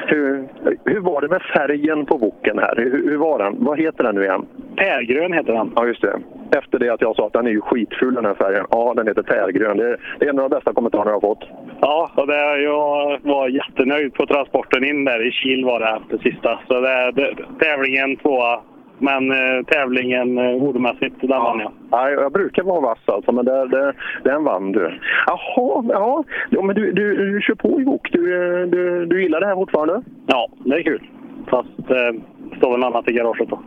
hur, 0.06 0.48
hur 0.84 1.00
var 1.00 1.20
det 1.20 1.28
med 1.28 1.42
färgen 1.42 2.06
på 2.06 2.18
boken 2.18 2.58
här? 2.58 2.76
Hur, 2.76 3.10
hur 3.10 3.16
var 3.16 3.38
den? 3.38 3.56
Vad 3.58 3.78
heter 3.78 4.04
den 4.04 4.14
nu 4.14 4.22
igen? 4.22 4.46
Pärgrön 4.76 5.32
heter 5.32 5.52
den. 5.52 5.72
Ja, 5.76 5.86
just 5.86 6.02
det. 6.02 6.18
efter 6.56 6.78
det 6.78 6.88
att 6.90 7.00
jag 7.00 7.16
sa 7.16 7.26
att 7.26 7.32
den 7.32 7.46
är 7.46 7.50
ju 7.50 7.60
skitful 7.60 8.14
den 8.14 8.24
här 8.24 8.34
färgen. 8.34 8.66
Ja, 8.70 8.94
den 8.96 9.06
heter 9.06 9.22
tärgrön. 9.22 9.76
Det 9.76 9.88
är, 9.88 10.16
det 10.18 10.26
är 10.26 10.30
en 10.30 10.38
av 10.38 10.50
de 10.50 10.56
bästa 10.56 10.72
kommentarerna 10.72 11.10
jag 11.10 11.20
har 11.20 11.20
fått. 11.20 11.44
Ja, 11.80 12.10
och 12.14 12.26
det, 12.26 12.62
jag 12.62 13.18
var 13.22 13.48
jättenöjd 13.48 14.14
på 14.14 14.26
transporten 14.26 14.84
in 14.84 15.04
där 15.04 15.26
i 15.28 15.30
Kil 15.30 15.64
var 15.64 15.80
det 15.80 16.00
det 16.10 16.22
sista. 16.30 16.60
Så 16.68 16.80
det, 16.80 17.12
det, 17.12 17.36
tävlingen 17.64 18.16
tvåa, 18.16 18.60
men 19.04 19.30
eh, 19.30 19.64
tävlingen 19.66 20.38
eh, 20.38 20.62
ordmässigt, 20.62 21.20
den 21.20 21.28
vann 21.28 21.60
jag. 21.60 21.72
Ja, 21.90 22.10
jag 22.10 22.32
brukar 22.32 22.62
vara 22.62 22.80
vass 22.80 22.98
alltså, 23.06 23.32
men 23.32 23.44
det, 23.44 23.68
det, 23.68 23.94
den 24.24 24.44
vann 24.44 24.72
du. 24.72 24.98
Jaha, 25.26 25.84
ja. 25.88 26.24
ja 26.50 26.62
men 26.62 26.74
du, 26.74 26.92
du, 26.92 27.32
du 27.32 27.40
kör 27.40 27.54
på 27.54 27.80
i 27.80 27.84
bok. 27.84 28.08
Du, 28.12 28.20
eh, 28.34 28.66
du, 28.68 29.06
du 29.06 29.22
gillar 29.22 29.40
det 29.40 29.46
här 29.46 29.54
fortfarande? 29.54 30.02
Ja, 30.26 30.48
det 30.64 30.74
är 30.74 30.82
kul. 30.82 31.02
Fast 31.46 31.90
eh, 31.90 32.12
står 32.58 32.72
väl 32.72 32.84
annat 32.84 33.08
i 33.08 33.12
garaget 33.12 33.48
då. 33.48 33.58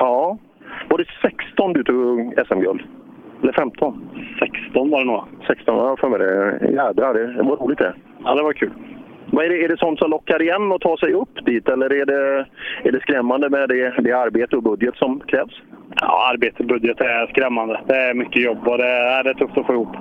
Ja. 0.00 0.38
Var 0.88 0.98
det 0.98 1.06
16 1.22 1.72
du 1.72 1.84
tog 1.84 2.34
SM-guld? 2.46 2.82
Eller 3.42 3.52
15? 3.52 4.10
16 4.38 4.90
var 4.90 4.98
det 4.98 5.04
nog. 5.04 5.22
16, 5.46 5.76
ja 5.76 5.96
för 6.00 6.08
mig 6.08 6.18
det. 6.18 6.58
Jädrar, 6.72 7.14
det, 7.14 7.32
det 7.32 7.42
var 7.42 7.56
roligt 7.56 7.78
det. 7.78 7.94
Ja, 8.24 8.34
det 8.34 8.42
var 8.42 8.52
kul. 8.52 8.72
Vad 9.32 9.44
är, 9.44 9.48
det, 9.48 9.64
är 9.64 9.68
det 9.68 9.78
sånt 9.78 9.98
som 9.98 10.10
lockar 10.10 10.42
igen 10.42 10.72
och 10.72 10.80
tar 10.80 10.96
sig 10.96 11.12
upp 11.12 11.46
dit 11.46 11.68
eller 11.68 11.92
är 11.92 12.06
det, 12.06 12.46
är 12.84 12.92
det 12.92 13.00
skrämmande 13.00 13.48
med 13.50 13.68
det, 13.68 13.94
det 13.98 14.12
arbete 14.12 14.56
och 14.56 14.62
budget 14.62 14.96
som 14.96 15.20
krävs? 15.20 15.52
Ja, 16.00 16.30
arbete 16.32 16.56
och 16.58 16.68
budget 16.68 17.00
är 17.00 17.26
skrämmande. 17.26 17.80
Det 17.86 17.96
är 17.96 18.14
mycket 18.14 18.42
jobb 18.42 18.68
och 18.68 18.78
det 18.78 18.88
är, 18.88 19.24
det 19.24 19.30
är 19.30 19.34
tufft 19.34 19.58
att 19.58 19.66
få 19.66 19.72
ihop. 19.72 19.96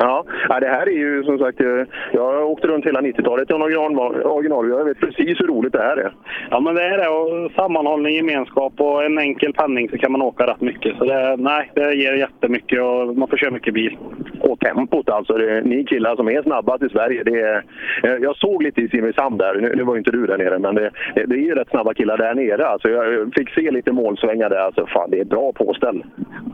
Ja, 0.00 0.24
det 0.60 0.66
här 0.66 0.88
är 0.88 0.98
ju 0.98 1.24
som 1.24 1.38
sagt, 1.38 1.60
eh, 1.60 1.82
jag 2.12 2.22
har 2.22 2.42
åkt 2.42 2.64
runt 2.64 2.86
hela 2.86 3.00
90-talet 3.00 3.50
i 3.50 3.54
en 3.54 3.62
original, 3.62 4.22
original. 4.22 4.68
Jag 4.68 4.84
vet 4.84 5.00
precis 5.00 5.40
hur 5.40 5.46
roligt 5.46 5.72
det 5.72 5.82
här 5.82 5.96
är. 5.96 6.12
Ja, 6.50 6.60
men 6.60 6.74
det 6.74 6.82
är 6.82 6.98
det. 6.98 7.08
Och 7.08 7.52
sammanhållning, 7.52 8.14
gemenskap 8.14 8.72
och 8.76 9.04
en 9.04 9.18
enkel 9.18 9.52
penning 9.52 9.88
så 9.88 9.98
kan 9.98 10.12
man 10.12 10.22
åka 10.22 10.46
rätt 10.46 10.60
mycket. 10.60 10.96
Så 10.96 11.04
det, 11.04 11.36
nej, 11.36 11.70
det 11.74 11.94
ger 11.94 12.12
jättemycket 12.12 12.82
och 12.82 13.16
man 13.16 13.28
får 13.28 13.36
köra 13.36 13.50
mycket 13.50 13.74
bil. 13.74 13.98
Och 14.40 14.60
tempot 14.60 15.08
alltså. 15.08 15.32
Det, 15.32 15.60
ni 15.60 15.84
killar 15.84 16.16
som 16.16 16.28
är 16.28 16.42
snabbast 16.42 16.82
i 16.82 16.88
Sverige. 16.88 17.22
Det 17.24 17.40
är, 17.40 17.64
eh, 18.02 18.16
jag 18.22 18.36
såg 18.36 18.62
lite 18.62 18.80
i 18.80 18.88
Simrishamn 18.88 19.38
där. 19.38 19.54
Nu, 19.54 19.72
nu 19.76 19.82
var 19.82 19.94
ju 19.94 19.98
inte 19.98 20.10
du 20.10 20.26
där 20.26 20.38
nere, 20.38 20.58
men 20.58 20.74
det, 20.74 20.90
det 21.14 21.34
är 21.34 21.46
ju 21.46 21.54
rätt 21.54 21.70
snabba 21.70 21.94
killar 21.94 22.16
där 22.16 22.34
nere. 22.34 22.66
Alltså, 22.66 22.88
jag 22.88 23.34
fick 23.34 23.50
se 23.50 23.70
lite 23.70 23.92
målsvängar 23.92 24.50
där. 24.50 24.58
Alltså, 24.58 24.86
fan, 24.86 25.10
det 25.10 25.20
är 25.20 25.24
bra 25.24 25.52
påställ. 25.52 26.04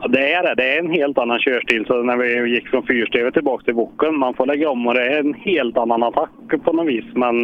Ja, 0.01 0.07
det 0.07 0.33
är 0.33 0.43
det. 0.43 0.55
Det 0.55 0.75
är 0.75 0.79
en 0.79 0.91
helt 0.91 1.17
annan 1.17 1.39
körstil. 1.39 1.85
Så 1.85 2.01
när 2.01 2.17
vi 2.17 2.49
gick 2.49 2.67
från 2.67 2.85
fyrsteget 2.87 3.32
tillbaka 3.33 3.63
till 3.63 3.75
boken, 3.75 4.19
man 4.19 4.33
får 4.33 4.45
lägga 4.45 4.69
om 4.69 4.87
och 4.87 4.93
det 4.93 5.05
är 5.05 5.19
en 5.19 5.33
helt 5.33 5.77
annan 5.77 6.03
attack 6.03 6.29
på 6.63 6.73
något 6.73 6.87
vis. 6.87 7.05
Men 7.13 7.43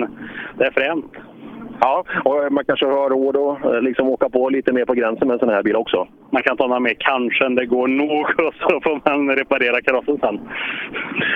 det 0.57 0.65
är 0.65 0.71
fränt. 0.71 1.11
Ja, 1.81 2.03
och 2.25 2.53
man 2.53 2.65
kanske 2.65 2.85
har 2.85 3.09
råd 3.09 3.37
att 3.37 3.65
eh, 3.73 3.81
liksom 3.81 4.09
åka 4.09 4.29
på 4.29 4.49
lite 4.49 4.73
mer 4.73 4.85
på 4.85 4.93
gränsen 4.93 5.27
med 5.27 5.33
en 5.33 5.39
sån 5.39 5.49
här 5.49 5.63
bil 5.63 5.75
också. 5.75 6.07
Man 6.31 6.43
kan 6.43 6.57
ta 6.57 6.67
några 6.67 6.79
mer 6.79 6.95
kanske 6.99 7.45
än 7.45 7.55
det 7.55 7.65
går 7.65 7.87
nog 7.87 8.25
och 8.47 8.53
så 8.53 8.79
får 8.83 9.01
man 9.09 9.35
reparera 9.35 9.81
karossen 9.81 10.17
sen. 10.19 10.39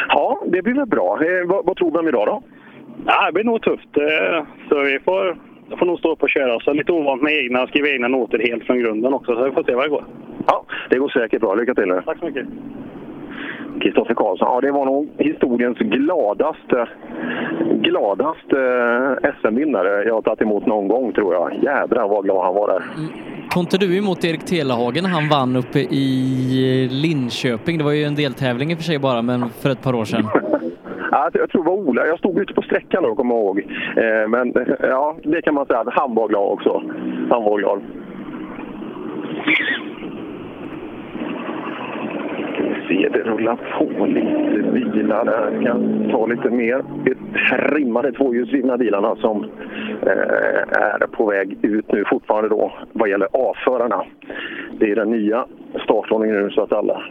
Ja, 0.10 0.41
det 0.47 0.62
blir 0.62 0.74
väl 0.74 0.86
bra. 0.86 1.20
Eh, 1.22 1.47
vad, 1.47 1.66
vad 1.66 1.78
tror 1.78 1.91
du 1.91 1.99
om 1.99 2.08
idag 2.08 2.28
då? 2.28 2.43
Ja, 3.06 3.26
det 3.26 3.34
blir 3.34 3.43
nog 3.43 3.62
tufft. 3.62 3.97
Eh, 3.97 4.43
Så 4.70 4.80
vi 4.80 4.99
får, 4.99 5.38
får 5.80 5.86
nog 5.86 5.99
stå 5.99 6.12
upp 6.12 6.24
och 6.24 6.30
köra. 6.30 6.60
Så 6.60 6.74
lite 6.74 6.91
ovant 6.91 7.22
med 7.22 7.34
egna, 7.34 7.68
skriva 7.68 7.88
egna 7.88 8.08
noter 8.08 8.39
helt 8.39 8.64
från 8.64 8.80
grunden 8.80 9.14
också. 9.14 9.36
Så 9.36 9.43
vi 9.45 9.51
får 9.51 9.64
se 9.64 9.76
vad 9.76 9.86
det 9.86 9.89
går. 9.89 10.04
Ja, 10.47 10.66
det 10.89 10.97
går 10.99 11.10
säkert 11.10 11.41
bra. 11.41 11.56
Lycka 11.56 11.74
till 11.76 11.88
nu. 11.88 12.01
Tack 12.06 12.20
så 12.20 12.26
mycket. 12.26 12.47
Kristoffer 13.82 14.13
Karlsson. 14.13 14.47
Ja, 14.51 14.61
det 14.61 14.71
var 14.71 14.86
nog 14.86 15.09
historiens 15.17 15.78
gladaste, 15.78 16.88
gladaste 17.82 18.59
eh, 19.24 19.32
SM-vinnare 19.41 20.03
jag 20.03 20.13
har 20.13 20.21
tagit 20.21 20.41
emot 20.41 20.65
någon 20.65 20.88
gång 20.88 21.13
tror 21.13 21.34
jag. 21.34 21.53
Jädrar 21.63 22.07
vad 22.07 22.24
glad 22.24 22.45
han 22.45 22.53
var 22.55 22.67
där. 22.67 22.84
Kom 23.49 23.59
inte 23.59 23.78
du 23.78 23.97
emot 23.97 24.26
Erik 24.26 24.45
Telehagen 24.45 25.03
när 25.03 25.09
han 25.11 25.30
vann 25.30 25.55
uppe 25.55 25.80
i 25.80 26.88
Linköping? 26.91 27.78
Det 27.78 27.84
var 27.84 27.91
ju 27.91 28.03
en 28.03 28.15
deltävling 28.15 28.71
i 28.71 28.74
och 28.74 28.78
för 28.78 28.84
sig 28.84 28.99
bara, 28.99 29.21
men 29.21 29.49
för 29.49 29.69
ett 29.69 29.84
par 29.84 29.95
år 29.95 30.05
sedan. 30.05 30.26
Ja, 31.11 31.30
jag 31.34 31.49
tror 31.49 31.63
det 31.63 31.69
var 31.69 31.78
Ola. 31.78 32.05
Jag 32.07 32.19
stod 32.19 32.39
ute 32.39 32.53
på 32.53 32.61
sträckan 32.61 33.03
då, 33.03 33.15
kommer 33.15 33.36
jag 33.36 33.43
ihåg. 33.43 33.59
Eh, 33.97 34.28
Men 34.30 34.55
eh, 34.55 34.63
ja, 34.82 35.15
det 35.24 35.41
kan 35.41 35.53
man 35.53 35.65
säga 35.65 35.80
att 35.80 35.93
han 35.93 36.15
var 36.15 36.28
glad 36.28 36.51
också. 36.51 36.84
Han 37.30 37.43
var 37.43 37.57
glad 37.59 37.82
se, 42.93 43.09
det 43.09 43.19
rullar 43.19 43.57
på 43.77 44.05
lite 44.05 44.89
bilar 44.93 45.25
där. 45.25 45.63
Kan 45.65 46.09
ta 46.11 46.25
lite 46.25 46.49
mer. 46.49 46.83
Det 47.03 47.11
är 47.11 47.69
trimmade 47.69 48.11
tvåhjulsdrivna 48.11 48.77
bilarna 48.77 49.15
som 49.15 49.43
eh, 50.01 50.81
är 50.81 51.07
på 51.07 51.25
väg 51.25 51.57
ut 51.61 51.91
nu 51.91 52.03
fortfarande 52.09 52.49
då 52.49 52.73
vad 52.91 53.09
gäller 53.09 53.27
avförarna. 53.31 54.05
Det 54.79 54.91
är 54.91 54.95
den 54.95 55.11
nya 55.11 55.45
startordningen 55.83 56.43
nu 56.43 56.49
så 56.49 56.61
att 56.61 56.73
alla 56.73 57.03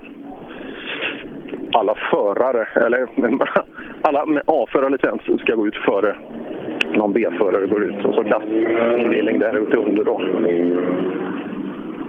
alla 1.75 1.95
förare, 2.11 2.69
eller 2.75 3.09
alla 4.03 4.27
med 4.27 4.43
A-förarlicens 4.47 5.41
ska 5.41 5.55
gå 5.55 5.67
ut 5.67 5.77
före 5.77 6.17
någon 6.95 7.13
B-förare 7.13 7.67
går 7.67 7.85
ut. 7.85 8.05
Och 8.05 8.15
så 8.15 8.25
klassindelning 8.25 9.39
där 9.39 9.57
ute 9.57 9.77
under 9.77 10.05
då. 10.05 10.21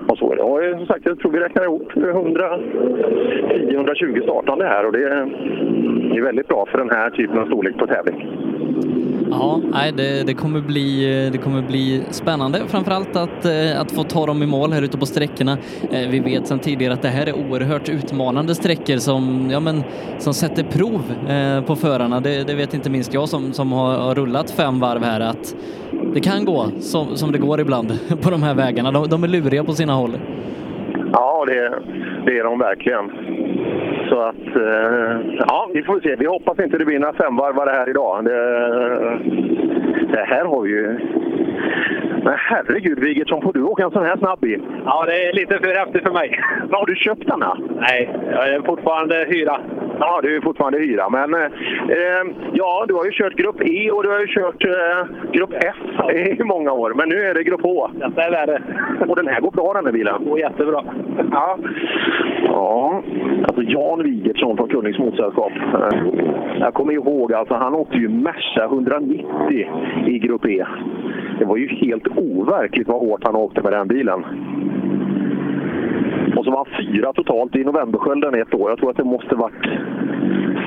Och 0.08 0.18
så 0.18 0.32
är 0.32 0.36
det. 0.36 0.42
Och 0.42 0.60
som 0.78 0.88
sagt, 0.88 1.06
jag 1.06 1.20
tror 1.20 1.32
vi 1.32 1.40
räknar 1.40 1.64
ihop 1.64 1.92
110-120 1.92 4.24
startande 4.24 4.66
här 4.66 4.86
och 4.86 4.92
det 4.92 5.04
är 5.04 6.22
väldigt 6.22 6.48
bra 6.48 6.66
för 6.72 6.78
den 6.78 6.90
här 6.90 7.10
typen 7.10 7.38
av 7.38 7.46
storlek 7.46 7.78
på 7.78 7.88
tävling. 7.88 8.28
Ja, 9.32 9.62
nej, 9.72 9.92
det, 9.92 10.24
det, 10.24 10.34
kommer 10.34 10.62
bli, 10.62 11.06
det 11.32 11.38
kommer 11.38 11.62
bli 11.62 12.02
spännande. 12.12 12.62
Framförallt 12.68 13.16
att, 13.16 13.46
eh, 13.46 13.82
att 13.82 13.92
få 13.92 14.04
ta 14.04 14.26
dem 14.26 14.44
i 14.44 14.46
mål 14.46 14.74
här 14.74 14.82
ute 14.82 14.98
på 14.98 15.06
sträckorna. 15.06 15.58
Eh, 15.92 16.10
vi 16.10 16.20
vet 16.20 16.48
sedan 16.48 16.60
tidigare 16.60 16.94
att 16.94 17.02
det 17.02 17.10
här 17.10 17.28
är 17.28 17.34
oerhört 17.34 17.90
utmanande 17.90 18.56
sträckor 18.56 18.98
som, 18.98 19.50
ja, 19.52 19.60
men, 19.60 19.84
som 20.20 20.34
sätter 20.34 20.64
prov 20.64 21.02
eh, 21.30 21.62
på 21.62 21.76
förarna. 21.76 22.20
Det, 22.20 22.44
det 22.44 22.54
vet 22.54 22.74
inte 22.74 22.90
minst 22.90 23.14
jag 23.14 23.30
som, 23.30 23.54
som 23.54 23.72
har, 23.72 23.98
har 23.98 24.16
rullat 24.16 24.52
fem 24.52 24.80
varv 24.80 25.04
här 25.04 25.20
att 25.20 25.56
det 26.14 26.20
kan 26.20 26.46
gå 26.46 26.68
som, 26.80 27.18
som 27.18 27.32
det 27.32 27.38
går 27.38 27.60
ibland 27.60 28.00
på 28.22 28.30
de 28.30 28.44
här 28.44 28.54
vägarna. 28.54 28.92
De, 28.92 29.08
de 29.08 29.24
är 29.24 29.28
luriga 29.28 29.64
på 29.64 29.74
sina 29.74 29.94
håll. 29.94 30.18
Ja, 31.14 31.46
det, 31.48 31.74
det 32.26 32.40
är 32.40 32.44
de 32.44 32.60
verkligen. 32.60 33.12
Så 34.10 34.20
att, 34.20 34.56
eh, 34.56 35.20
ja, 35.40 35.70
vi 35.74 35.84
får 35.84 36.00
se. 36.00 36.16
Vi 36.16 36.26
hoppas 36.26 36.60
inte 36.60 36.78
det 36.78 36.86
blir 36.86 37.00
några 37.00 37.14
femvarvare 37.14 37.70
här 37.70 37.90
idag. 37.90 38.26
Det, 38.26 38.40
det 40.12 40.24
här 40.24 40.46
har 40.46 40.66
ju... 40.66 41.00
Men 42.24 42.34
herregud 42.38 43.00
Wigertsson, 43.00 43.42
får 43.42 43.54
du 43.54 43.64
åka 43.64 43.84
en 43.84 43.92
sån 43.92 44.06
här 44.06 44.18
snabb 44.18 44.40
bil? 44.40 44.62
Ja, 44.86 45.06
det 45.06 45.28
är 45.28 45.34
lite 45.34 45.60
för 45.60 45.76
häftigt 45.76 46.04
för 46.04 46.12
mig. 46.14 46.40
Men 46.60 46.74
har 46.74 46.86
du 46.86 46.96
köpt 46.96 47.28
den? 47.28 47.40
då? 47.40 47.58
Nej, 47.80 48.10
jag 48.32 48.50
är 48.50 48.62
fortfarande 48.62 49.26
hyra. 49.30 49.60
Ja, 50.00 50.20
du 50.24 50.36
är 50.36 50.42
fortfarande 50.42 50.80
hyra. 50.80 51.10
Men 51.10 51.34
eh, 51.34 52.24
ja, 52.54 52.86
du 52.88 52.94
har 52.94 53.06
ju 53.06 53.12
kört 53.12 53.34
Grupp 53.34 53.62
E 53.62 53.92
och 53.92 54.04
du 54.04 54.10
har 54.10 54.20
ju 54.20 54.28
kört 54.28 54.66
eh, 54.66 55.32
Grupp 55.32 55.54
F 55.54 55.76
i 56.40 56.44
många 56.44 56.72
år. 56.72 56.94
Men 56.96 57.10
nu 57.10 57.16
är 57.16 57.34
det 57.34 57.44
Grupp 57.44 57.62
H. 57.64 57.90
Detta 57.94 58.24
är 58.24 58.32
värre. 58.32 58.62
Och 59.08 59.16
den 59.16 59.28
här 59.28 59.42
går 59.42 59.52
bra 59.52 59.74
den 59.74 59.86
här 59.86 59.92
bilen. 59.94 60.26
Går 60.26 60.40
jättebra. 60.40 60.84
Ja. 61.32 61.58
Ja, 62.44 63.04
alltså 63.48 63.62
Jan 63.64 64.04
Wigertsson 64.04 64.58
från 64.58 64.70
Kullings 64.70 64.98
Motorsällskap. 65.00 65.52
Eh, 65.74 66.00
Jag 66.60 66.74
kommer 66.74 66.94
ihåg, 66.94 67.34
alltså 67.34 67.54
han 67.54 67.74
åkte 67.74 67.98
ju 67.98 68.10
Merca 68.10 68.64
190 68.66 69.26
i 70.08 70.20
Grupp 70.20 70.46
E. 70.46 70.66
Det 71.44 71.48
var 71.48 71.58
ju 71.58 71.68
helt 71.68 72.08
overkligt 72.08 72.88
vad 72.88 73.00
hårt 73.00 73.24
han 73.24 73.36
åkte 73.36 73.62
med 73.62 73.74
den 73.74 73.88
bilen. 73.88 74.26
Och 76.36 76.46
så 76.46 76.52
var 76.52 76.58
han 76.58 76.86
fyra 76.86 77.14
totalt 77.14 77.56
i 77.56 77.64
Novemberskölden 77.64 78.36
ett 78.36 78.54
år. 78.54 78.70
Jag 78.70 78.80
tror 78.80 78.90
att 78.90 78.98
det 78.98 79.04
måste 79.04 79.36
varit 79.36 79.66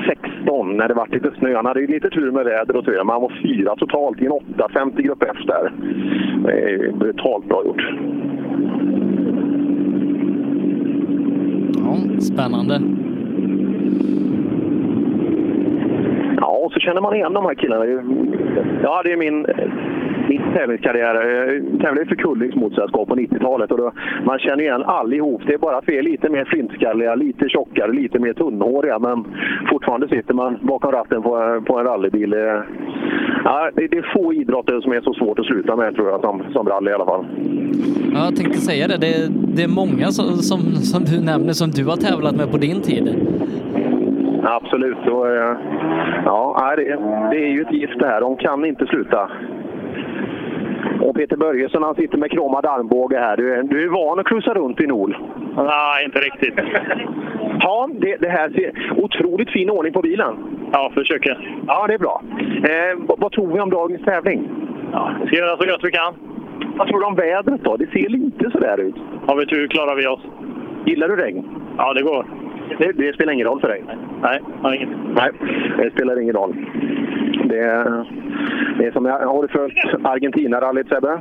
16 0.05 0.77
när 0.77 0.87
det 0.87 0.93
var 0.93 1.07
lite 1.11 1.31
snö. 1.39 1.55
Han 1.55 1.65
hade 1.65 1.81
ju 1.81 1.87
lite 1.87 2.09
tur 2.09 2.31
med 2.31 2.45
väder 2.45 2.75
och 2.75 2.83
så 2.83 2.91
vidare, 2.91 3.05
men 3.05 3.13
han 3.13 3.21
var 3.21 3.33
fyra 3.43 3.75
totalt 3.75 4.21
i 4.21 4.25
en 4.25 4.31
850 4.31 5.03
Grupp 5.03 5.23
F 5.23 5.37
där. 5.47 5.71
Det 6.43 6.73
är 6.73 6.91
brutalt 6.91 7.45
bra 7.45 7.63
gjort. 7.65 7.93
Ja, 11.83 12.21
spännande. 12.21 12.81
Ja, 16.37 16.61
och 16.65 16.71
så 16.71 16.79
känner 16.79 17.01
man 17.01 17.15
igen 17.15 17.33
de 17.33 17.45
här 17.45 17.55
killarna. 17.55 17.85
Ja, 18.83 19.01
det 19.03 19.11
är 19.11 19.17
min, 19.17 19.45
min 20.29 20.41
tävlingskarriär. 20.53 21.15
Jag 21.15 21.81
tävlade 21.81 22.05
för 22.05 22.15
Kullings 22.15 22.55
motorsällskap 22.55 23.07
på 23.07 23.15
90-talet 23.15 23.71
och 23.71 23.77
då, 23.77 23.91
man 24.25 24.39
känner 24.39 24.63
igen 24.63 24.83
allihop. 24.83 25.41
Det 25.47 25.53
är 25.53 25.57
bara 25.57 25.77
att 25.77 25.83
vi 25.87 25.97
är 25.97 26.01
lite 26.03 26.29
mer 26.29 26.45
flintskalliga, 26.45 27.15
lite 27.15 27.49
tjockare, 27.49 27.91
lite 27.91 28.19
mer 28.19 28.33
tunnhåriga 28.33 28.99
men 28.99 29.25
fortfarande 29.71 30.07
sitter 30.07 30.33
man 30.33 30.57
bakom 30.61 30.91
ratten 30.91 31.21
på, 31.23 31.61
på 31.67 31.79
en 31.79 31.85
rallybil. 31.85 32.29
Det- 32.29 32.63
Ja, 33.43 33.69
det, 33.75 33.87
det 33.87 33.97
är 33.97 34.13
få 34.13 34.33
idrotter 34.33 34.81
som 34.81 34.91
är 34.91 35.01
så 35.01 35.13
svårt 35.13 35.39
att 35.39 35.45
sluta 35.45 35.75
med 35.75 35.95
tror 35.95 36.09
jag, 36.09 36.21
som, 36.21 36.43
som 36.53 36.67
rally 36.69 36.91
i 36.91 36.93
alla 36.93 37.05
fall. 37.05 37.25
Ja, 38.13 38.25
jag 38.25 38.35
tänkte 38.35 38.57
säga 38.59 38.87
det. 38.87 38.97
Det, 38.97 39.13
det 39.55 39.63
är 39.63 39.67
många 39.75 40.05
som, 40.07 40.25
som, 40.25 40.59
som 40.75 41.03
du 41.03 41.25
nämner 41.25 41.53
som 41.53 41.69
du 41.69 41.85
har 41.85 41.95
tävlat 41.95 42.35
med 42.35 42.51
på 42.51 42.57
din 42.57 42.81
tid. 42.81 43.05
Absolut. 44.43 45.07
Och, 45.07 45.27
eh, 45.27 45.57
ja, 46.25 46.73
det, 46.77 46.83
det 47.31 47.37
är 47.45 47.49
ju 47.49 47.61
ett 47.61 47.73
gift 47.73 47.99
det 47.99 48.07
här. 48.07 48.21
De 48.21 48.35
kan 48.37 48.65
inte 48.65 48.85
sluta. 48.85 49.29
Och 51.01 51.15
Peter 51.15 51.37
Börjesson 51.37 51.83
han 51.83 51.95
sitter 51.95 52.17
med 52.17 52.31
kromad 52.31 52.65
armbåge 52.65 53.17
här. 53.17 53.37
Du 53.37 53.53
är, 53.53 53.63
du 53.63 53.83
är 53.83 53.87
van 53.87 54.19
att 54.19 54.27
cruisa 54.27 54.53
runt 54.53 54.81
i 54.81 54.87
Nol. 54.87 55.17
Nej, 55.55 56.05
inte 56.05 56.19
riktigt. 56.19 56.53
Ja, 57.59 57.89
det, 57.99 58.15
det 58.15 58.29
här 58.29 58.49
ser 58.49 58.71
otroligt 59.03 59.49
fin 59.49 59.69
ordning 59.69 59.93
på 59.93 60.01
bilen. 60.01 60.35
Ja, 60.71 60.91
försöker. 60.93 61.63
Ja, 61.67 61.87
det 61.87 61.93
är 61.93 61.99
bra. 61.99 62.21
Eh, 62.39 62.97
vad, 63.07 63.19
vad 63.19 63.31
tror 63.31 63.53
vi 63.53 63.59
om 63.59 63.69
dagens 63.69 64.05
tävling? 64.05 64.49
Ja, 64.91 65.11
vi 65.21 65.27
ska 65.27 65.35
göra 65.35 65.57
så 65.57 65.65
gott 65.65 65.83
vi 65.83 65.91
kan. 65.91 66.13
Vad 66.77 66.87
tror 66.87 66.99
du 66.99 67.05
om 67.05 67.15
vädret 67.15 67.63
då? 67.63 67.77
Det 67.77 67.91
ser 67.91 68.09
lite 68.09 68.51
sådär 68.51 68.79
ut. 68.79 68.95
Har 69.27 69.35
vi 69.35 69.45
tur 69.45 69.67
klarar 69.67 69.95
vi 69.95 70.07
oss. 70.07 70.21
Gillar 70.85 71.07
du 71.07 71.15
regn? 71.15 71.45
Ja, 71.77 71.93
det 71.93 72.01
går. 72.01 72.25
Det, 72.77 72.91
det 72.91 73.13
spelar 73.13 73.33
ingen 73.33 73.47
roll 73.47 73.59
för 73.59 73.67
dig? 73.67 73.83
Nej. 74.21 74.41
Nej, 74.63 75.31
det 75.77 75.91
spelar 75.91 76.21
ingen 76.21 76.35
roll. 76.35 76.55
Det, 77.47 77.59
är- 77.59 78.05
det 78.77 78.85
är 78.87 78.91
som 78.91 79.05
jag, 79.05 79.19
har 79.19 79.41
du 79.41 79.47
följt 79.47 80.05
Argentina-rallyt 80.05 80.87
Sebbe? 80.89 81.19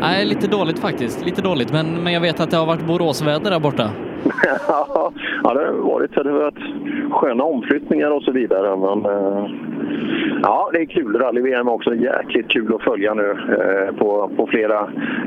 Nej, 0.00 0.24
lite 0.26 0.46
dåligt 0.46 0.78
faktiskt. 0.78 1.24
Lite 1.24 1.42
dåligt, 1.42 1.72
men, 1.72 1.86
men 2.04 2.12
jag 2.12 2.20
vet 2.20 2.40
att 2.40 2.50
det 2.50 2.56
har 2.56 2.66
varit 2.66 2.86
Boråsväder 2.86 3.50
där 3.50 3.60
borta. 3.60 3.90
ja, 4.68 5.54
det 5.54 5.66
har 5.66 5.72
varit, 5.72 6.14
det 6.14 6.30
har 6.30 6.38
varit 6.38 7.12
sköna 7.12 7.44
omflyttningar 7.44 8.10
och 8.10 8.22
så 8.22 8.32
vidare. 8.32 8.76
Men, 8.76 9.04
eh, 9.04 9.50
ja, 10.42 10.70
det 10.72 10.80
är 10.80 10.84
kul. 10.84 11.16
Rally-VM 11.18 11.68
är 11.68 11.72
också 11.72 11.94
jäkligt 11.94 12.48
kul 12.48 12.74
att 12.74 12.82
följa 12.82 13.14
nu 13.14 13.30
eh, 13.30 13.94
på, 13.96 14.30
på 14.36 14.46
flera 14.46 14.80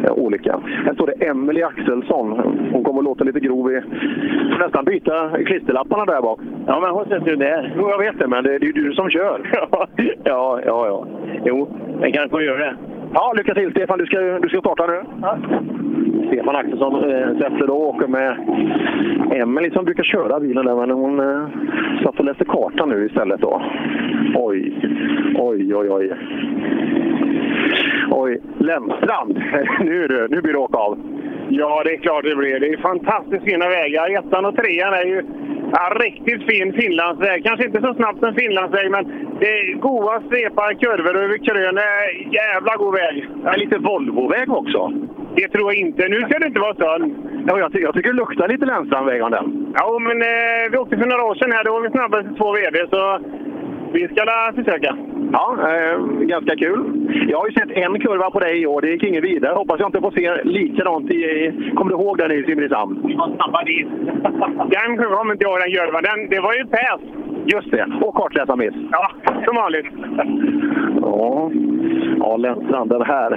eh, 0.03 0.11
olika. 0.11 0.59
Här 0.85 0.93
står 0.93 1.07
det 1.07 1.25
Emelie 1.25 1.65
Axelsson. 1.65 2.31
Hon 2.71 2.83
kommer 2.83 2.99
att 2.99 3.05
låta 3.05 3.23
lite 3.23 3.39
grov. 3.39 3.67
Vi 3.67 3.81
får 4.51 4.59
nästan 4.59 4.85
byta 4.85 5.29
klisterlapparna 5.45 6.05
där 6.05 6.21
bak. 6.21 6.39
Ja, 6.67 6.79
men 6.79 6.89
hon 6.89 7.05
sätter 7.05 7.29
ju 7.29 7.35
där. 7.35 7.73
Jo, 7.77 7.89
jag 7.89 7.97
vet 7.97 8.19
det, 8.19 8.27
men 8.27 8.43
det, 8.43 8.59
det 8.59 8.65
är 8.65 8.73
ju 8.73 8.83
du 8.83 8.93
som 8.93 9.09
kör. 9.09 9.41
ja, 10.23 10.59
ja, 10.65 10.87
ja. 10.87 11.07
Jo, 11.45 11.67
Den 12.01 12.11
kanske 12.11 12.29
får 12.29 12.43
göra 12.43 12.57
det. 12.57 12.75
Ja, 13.13 13.33
lycka 13.37 13.53
till 13.53 13.71
Stefan. 13.71 13.99
Du 13.99 14.05
ska, 14.05 14.19
du 14.19 14.49
ska 14.49 14.59
starta 14.59 14.87
nu. 14.87 15.03
Stefan 16.27 16.55
Axelsson 16.55 17.11
eh, 17.11 17.37
sätter 17.37 17.67
då 17.67 17.73
åker 17.73 18.07
med 18.07 18.37
Emelie 19.31 19.71
som 19.71 19.85
brukar 19.85 20.03
köra 20.03 20.39
bilen 20.39 20.65
där, 20.65 20.75
men 20.75 20.91
hon 20.91 21.19
eh, 21.19 21.47
satt 22.03 22.19
och 22.19 22.25
läste 22.25 22.45
kartan 22.45 22.89
nu 22.89 23.05
istället 23.05 23.41
då. 23.41 23.61
Oj, 24.35 24.73
oj, 25.35 25.75
oj, 25.75 25.89
oj. 25.89 26.13
Oj, 28.11 28.41
Lemstrand. 28.57 29.41
nu, 29.79 30.03
är 30.03 30.07
det, 30.07 30.27
nu 30.27 30.41
blir 30.41 30.53
det 30.53 30.59
åka 30.59 30.77
av. 30.77 30.97
Ja, 31.49 31.81
det 31.85 31.93
är 31.93 31.97
klart 31.97 32.23
det 32.23 32.35
blir. 32.35 32.59
Det 32.59 32.67
är 32.67 32.77
fantastiskt 32.77 33.43
fina 33.43 33.69
vägar. 33.69 34.19
Ettan 34.19 34.45
och 34.45 34.55
trean 34.55 34.93
är 34.93 35.05
ju 35.05 35.23
ja, 35.71 35.93
riktigt 35.99 36.43
fin 36.49 36.73
Finlandsväg. 36.73 37.43
Kanske 37.43 37.65
inte 37.65 37.81
så 37.81 37.93
snabbt 37.93 38.19
som 38.19 38.33
Finlandsväg, 38.33 38.91
men 38.91 39.03
det 39.39 39.49
är 39.49 39.73
goda 39.73 40.21
svepar, 40.29 40.73
kurvor 40.73 41.17
över 41.17 41.37
krön. 41.37 41.79
Jävla 42.31 42.75
god 42.75 42.93
väg. 42.93 43.27
Ja, 43.45 43.51
lite 43.51 43.77
Volvoväg 43.77 44.51
också. 44.51 44.91
Det 45.35 45.47
tror 45.47 45.73
jag 45.73 45.75
inte. 45.75 46.07
Nu 46.07 46.19
ska 46.21 46.39
det 46.39 46.47
inte 46.47 46.59
vara 46.59 46.75
sån. 46.75 47.25
Ja, 47.47 47.59
jag, 47.59 47.73
ty- 47.73 47.79
jag 47.81 47.93
tycker 47.93 48.09
det 48.09 48.15
luktar 48.15 48.47
lite 48.47 48.65
Lemstrandväg 48.65 49.21
av 49.21 49.31
den. 49.31 49.73
Ja, 49.75 49.99
men 49.99 50.21
eh, 50.21 50.71
vi 50.71 50.77
åkte 50.77 50.97
för 50.97 51.05
några 51.05 51.23
år 51.25 51.35
sedan 51.35 51.51
här. 51.51 51.63
Då 51.63 51.71
var 51.71 51.81
vi 51.81 51.89
snabbast 51.89 52.37
två 52.37 52.51
VD, 52.53 52.77
så 52.89 53.19
vi 53.93 54.07
ska 54.07 54.53
försöka. 54.55 54.97
Ja, 55.31 55.57
eh, 55.69 55.99
ganska 56.33 56.55
kul. 56.55 56.79
Jag 57.29 57.37
har 57.37 57.47
ju 57.47 57.53
sett 57.53 57.71
en 57.71 57.99
kurva 57.99 58.31
på 58.31 58.39
dig 58.39 58.61
i 58.61 58.65
år. 58.65 58.81
Det 58.81 58.91
gick 58.91 59.03
inget 59.03 59.23
vidare. 59.23 59.53
Hoppas 59.53 59.79
jag 59.79 59.87
inte 59.87 60.01
får 60.01 60.11
se 60.11 60.43
likadant 60.43 61.11
i... 61.11 61.15
i 61.15 61.71
kommer 61.75 61.91
du 61.91 61.97
ihåg 61.97 62.17
den 62.17 62.31
i 62.31 62.43
Simrishamn? 62.43 63.01
Vi 63.07 63.15
var 63.15 63.35
snabba 63.35 63.63
dit. 63.63 63.87
Den 64.75 64.97
kommer 64.97 65.31
inte 65.33 65.45
jag 65.45 65.61
den 65.61 65.71
kurvan. 65.71 66.03
Den, 66.03 66.29
det 66.29 66.39
var 66.39 66.53
ju 66.53 66.65
päs. 66.65 67.01
Just 67.45 67.71
det. 67.71 67.85
Och 68.01 68.15
kartläsarmiss. 68.15 68.73
Ja, 68.91 69.11
som 69.45 69.55
vanligt. 69.55 69.85
Ja, 71.01 71.51
ja 72.19 72.37
Lennstrand, 72.37 72.89
den 72.89 73.01
här, 73.01 73.29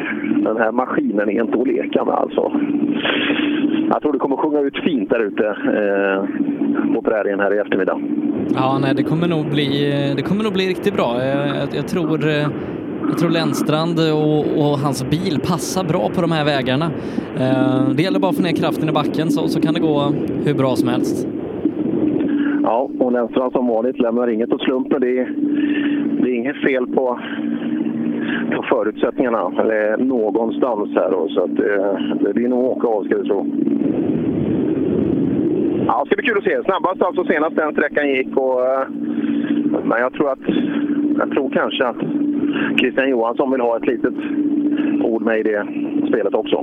den 0.45 0.57
här 0.57 0.73
maskinen 0.73 1.29
är 1.29 1.43
inte 1.43 1.61
att 1.61 1.67
leka 1.67 2.05
med 2.05 2.15
alltså. 2.15 2.53
Jag 3.91 4.03
tror 4.03 4.13
det 4.13 4.19
kommer 4.19 4.37
sjunga 4.37 4.61
ut 4.61 4.77
fint 4.85 5.11
där 5.11 5.21
ute 5.21 5.47
eh, 5.49 6.25
på 6.95 7.03
prärien 7.03 7.41
här 7.41 7.55
i 7.55 7.59
eftermiddag. 7.59 8.01
Ja, 8.55 8.79
nej, 8.81 8.95
det 8.95 9.03
kommer 9.03 9.29
nog 9.29 9.51
bli, 9.51 9.93
det 10.17 10.23
kommer 10.23 10.42
kommer 10.43 10.51
nog 10.51 10.57
bli 10.57 10.69
riktigt 10.69 10.95
bra. 10.95 11.25
Jag, 11.25 11.49
jag, 11.49 11.69
jag 11.75 11.89
tror, 11.89 12.29
eh, 12.29 12.47
jag 13.09 13.19
tror 13.19 13.31
Lennstrand 13.31 13.99
och, 13.99 14.39
och 14.63 14.79
hans 14.79 15.11
bil 15.11 15.41
passar 15.51 15.85
bra 15.85 16.09
på 16.15 16.21
de 16.21 16.33
här 16.33 16.45
vägarna. 16.45 16.91
Eh, 17.37 17.89
Det 17.97 18.03
gäller 18.03 18.21
bara 18.21 18.31
att 18.31 18.37
få 18.37 18.43
ner 18.43 18.57
kraften 18.63 18.89
i 18.89 18.93
backen 18.93 19.31
så, 19.31 19.49
så 19.49 19.61
kan 19.61 19.75
det 19.75 19.81
gå 19.81 20.13
hur 20.45 20.55
bra 20.55 20.77
som 20.77 20.89
helst. 20.89 21.27
Ja, 22.63 22.89
och 22.99 23.13
Lennstrand 23.13 23.53
som 23.53 23.67
vanligt 23.67 23.99
lämnar 23.99 24.29
inget 24.31 24.53
åt 24.53 24.63
slumpen. 24.63 25.01
Det 25.01 25.19
är, 25.19 25.27
det 26.23 26.31
är 26.31 26.35
inget 26.35 26.63
fel 26.67 26.87
på, 26.87 27.19
på 28.57 28.63
förutsättningarna 28.63 29.53
eller 29.61 29.97
någonstans 29.97 30.89
här. 30.95 31.11
Då, 31.11 31.29
så 31.29 31.41
att, 31.45 31.59
eh, 31.59 32.17
det 32.25 32.35
blir 32.35 32.49
nog 32.49 32.65
åka 32.65 32.89
av 32.89 33.05
ska 33.05 33.17
vi 33.19 33.29
tro. 33.29 33.47
Ja, 35.87 36.01
det 36.01 36.07
ska 36.07 36.17
bli 36.17 36.29
kul 36.29 36.39
att 36.39 36.45
se. 36.45 36.63
Snabbast 36.65 37.03
alltså 37.03 37.25
senast 37.25 37.57
den 37.57 37.73
sträckan 37.73 38.09
gick. 38.09 38.37
Och, 38.37 38.67
eh, 38.67 38.89
men 39.85 40.01
jag 40.01 40.13
tror 40.13 40.33
att 40.33 40.49
jag 41.19 41.31
tror 41.31 41.51
kanske 41.51 41.87
att 41.87 41.97
Christian 42.79 43.11
Johansson 43.11 43.51
vill 43.51 43.61
ha 43.61 43.77
ett 43.77 43.87
litet 43.87 44.15
ord 45.05 45.23
med 45.23 45.39
i 45.39 45.43
det 45.43 45.67
spelet 46.09 46.35
också. 46.35 46.57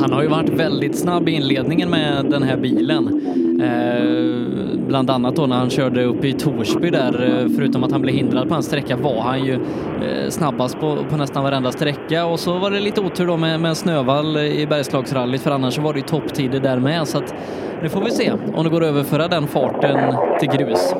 Han 0.00 0.12
har 0.12 0.22
ju 0.22 0.28
varit 0.28 0.48
väldigt 0.48 0.96
snabb 0.96 1.28
i 1.28 1.32
inledningen 1.32 1.90
med 1.90 2.26
den 2.30 2.42
här 2.42 2.56
bilen. 2.56 3.20
Eh, 3.60 4.86
bland 4.88 5.10
annat 5.10 5.36
då 5.36 5.46
när 5.46 5.56
han 5.56 5.70
körde 5.70 6.04
upp 6.04 6.24
i 6.24 6.32
Torsby 6.32 6.90
där, 6.90 7.24
eh, 7.24 7.48
förutom 7.56 7.84
att 7.84 7.92
han 7.92 8.02
blev 8.02 8.14
hindrad 8.14 8.48
på 8.48 8.54
en 8.54 8.62
sträcka 8.62 8.96
var 8.96 9.20
han 9.20 9.44
ju 9.44 9.52
eh, 9.52 10.28
snabbast 10.28 10.80
på, 10.80 10.96
på 11.10 11.16
nästan 11.16 11.44
varenda 11.44 11.72
sträcka 11.72 12.26
och 12.26 12.40
så 12.40 12.58
var 12.58 12.70
det 12.70 12.80
lite 12.80 13.00
otur 13.00 13.26
då 13.26 13.36
med, 13.36 13.60
med 13.60 13.76
Snövall 13.76 14.36
i 14.36 14.66
Bergslagsrallyt 14.70 15.40
för 15.40 15.50
annars 15.50 15.78
var 15.78 15.92
det 15.92 15.98
ju 15.98 16.04
topptider 16.04 16.60
där 16.60 16.78
med 16.78 17.08
så 17.08 17.18
att 17.18 17.34
nu 17.82 17.88
får 17.88 18.00
vi 18.00 18.10
se 18.10 18.32
om 18.54 18.64
det 18.64 18.70
går 18.70 18.82
att 18.82 18.88
överföra 18.88 19.28
den 19.28 19.46
farten 19.46 19.98
till 20.40 20.48
grus. 20.48 20.94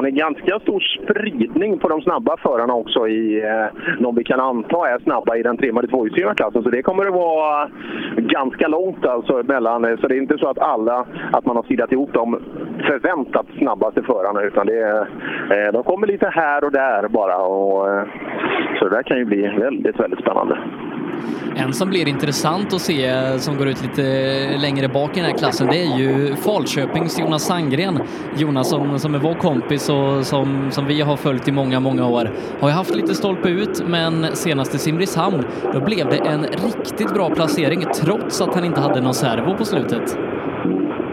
Och 0.00 0.04
det 0.04 0.10
är 0.10 0.26
ganska 0.28 0.60
stor 0.60 0.80
spridning 0.80 1.78
på 1.78 1.88
de 1.88 2.02
snabba 2.02 2.36
förarna 2.36 2.74
också 2.74 3.08
i 3.08 3.42
eh, 3.42 3.66
de 3.98 4.14
vi 4.14 4.24
kan 4.24 4.40
anta 4.40 4.88
är 4.88 4.98
snabba 4.98 5.36
i 5.36 5.42
den 5.42 5.56
trimmade 5.56 5.88
tvåhjulsdrivna 5.88 6.34
klassen. 6.34 6.62
Så 6.62 6.70
det 6.70 6.82
kommer 6.82 7.06
att 7.06 7.14
vara 7.14 7.70
ganska 8.16 8.68
långt 8.68 9.06
alltså 9.06 9.40
emellan. 9.40 9.84
Eh, 9.84 9.96
så 10.00 10.08
det 10.08 10.14
är 10.14 10.18
inte 10.18 10.38
så 10.38 10.48
att 10.48 10.58
alla, 10.58 11.06
att 11.32 11.46
man 11.46 11.56
har 11.56 11.62
sidat 11.62 11.92
ihop 11.92 12.10
de 12.12 12.38
förväntat 12.86 13.46
snabbaste 13.58 14.02
förarna 14.02 14.42
utan 14.42 14.66
det 14.66 15.06
eh, 15.50 15.72
de 15.72 15.82
kommer 15.82 16.06
lite 16.06 16.28
här 16.28 16.64
och 16.64 16.72
där 16.72 17.08
bara. 17.08 17.36
Och, 17.36 17.88
eh, 17.90 18.04
så 18.78 18.84
det 18.84 18.96
där 18.96 19.02
kan 19.02 19.18
ju 19.18 19.24
bli 19.24 19.42
väldigt, 19.58 20.00
väldigt 20.00 20.20
spännande. 20.20 20.58
En 21.56 21.72
som 21.72 21.90
blir 21.90 22.08
intressant 22.08 22.72
att 22.72 22.80
se 22.80 23.38
som 23.38 23.56
går 23.56 23.68
ut 23.68 23.82
lite 23.82 24.02
längre 24.58 24.88
bak 24.88 25.16
i 25.16 25.20
den 25.20 25.30
här 25.30 25.38
klassen 25.38 25.66
det 25.66 25.78
är 25.78 25.98
ju 25.98 26.36
Falköpings 26.36 27.18
Jonas 27.18 27.42
Sandgren. 27.42 28.00
Jonas 28.36 28.68
som, 28.70 28.98
som 28.98 29.14
är 29.14 29.18
vår 29.18 29.34
kompis 29.34 29.88
och 29.88 30.26
som, 30.26 30.70
som 30.70 30.86
vi 30.86 31.00
har 31.00 31.16
följt 31.16 31.48
i 31.48 31.52
många, 31.52 31.80
många 31.80 32.06
år. 32.06 32.32
Har 32.60 32.68
ju 32.68 32.74
haft 32.74 32.94
lite 32.94 33.14
stolpe 33.14 33.48
ut 33.48 33.82
men 33.86 34.26
senast 34.36 34.74
i 34.74 34.78
Simrishamn 34.78 35.44
då 35.72 35.80
blev 35.80 36.08
det 36.08 36.16
en 36.16 36.46
riktigt 36.46 37.14
bra 37.14 37.30
placering 37.30 37.84
trots 37.94 38.40
att 38.40 38.54
han 38.54 38.64
inte 38.64 38.80
hade 38.80 39.00
någon 39.00 39.14
servo 39.14 39.56
på 39.56 39.64
slutet. 39.64 40.16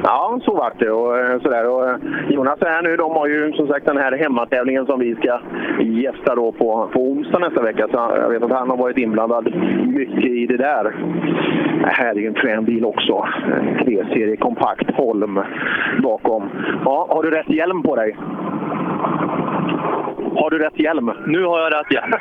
Ja, 0.09 0.39
så 0.43 0.53
vart 0.55 0.79
det. 0.79 0.91
Och, 0.91 1.17
eh, 1.17 1.41
sådär. 1.41 1.69
Och, 1.69 1.89
eh, 1.89 1.95
Jonas 2.29 2.61
är 2.61 2.69
här 2.69 2.81
nu. 2.81 2.95
De 2.95 3.11
har 3.11 3.27
ju 3.27 3.53
som 3.53 3.67
sagt 3.67 3.85
den 3.85 3.97
här 3.97 4.11
hemmatävlingen 4.11 4.85
som 4.85 4.99
vi 4.99 5.15
ska 5.15 5.39
gästa 5.79 6.35
då 6.35 6.51
på, 6.51 6.89
på 6.93 6.99
onsdag 6.99 7.39
nästa 7.39 7.61
vecka. 7.61 7.87
Så 7.91 7.97
jag 8.21 8.29
vet 8.29 8.43
att 8.43 8.51
han 8.51 8.69
har 8.69 8.77
varit 8.77 8.97
inblandad 8.97 9.53
mycket 9.87 10.31
i 10.31 10.45
det 10.47 10.57
där. 10.57 10.83
Det 11.81 11.93
här 11.93 12.15
är 12.15 12.19
ju 12.19 12.27
en 12.27 12.33
frän 12.33 12.65
bil 12.65 12.85
också. 12.85 13.27
En 13.57 13.85
3-serie 13.85 14.37
kompakt 14.37 14.91
Holm 14.95 15.39
bakom. 16.03 16.49
Ja, 16.85 17.07
har 17.09 17.23
du 17.23 17.29
rätt 17.29 17.49
hjälm 17.49 17.83
på 17.83 17.95
dig? 17.95 18.15
Har 20.39 20.49
du 20.49 20.57
rätt 20.59 20.79
hjälm? 20.79 21.11
Nu 21.25 21.43
har 21.43 21.59
jag 21.59 21.73
rätt 21.73 21.93
hjälm. 21.93 22.11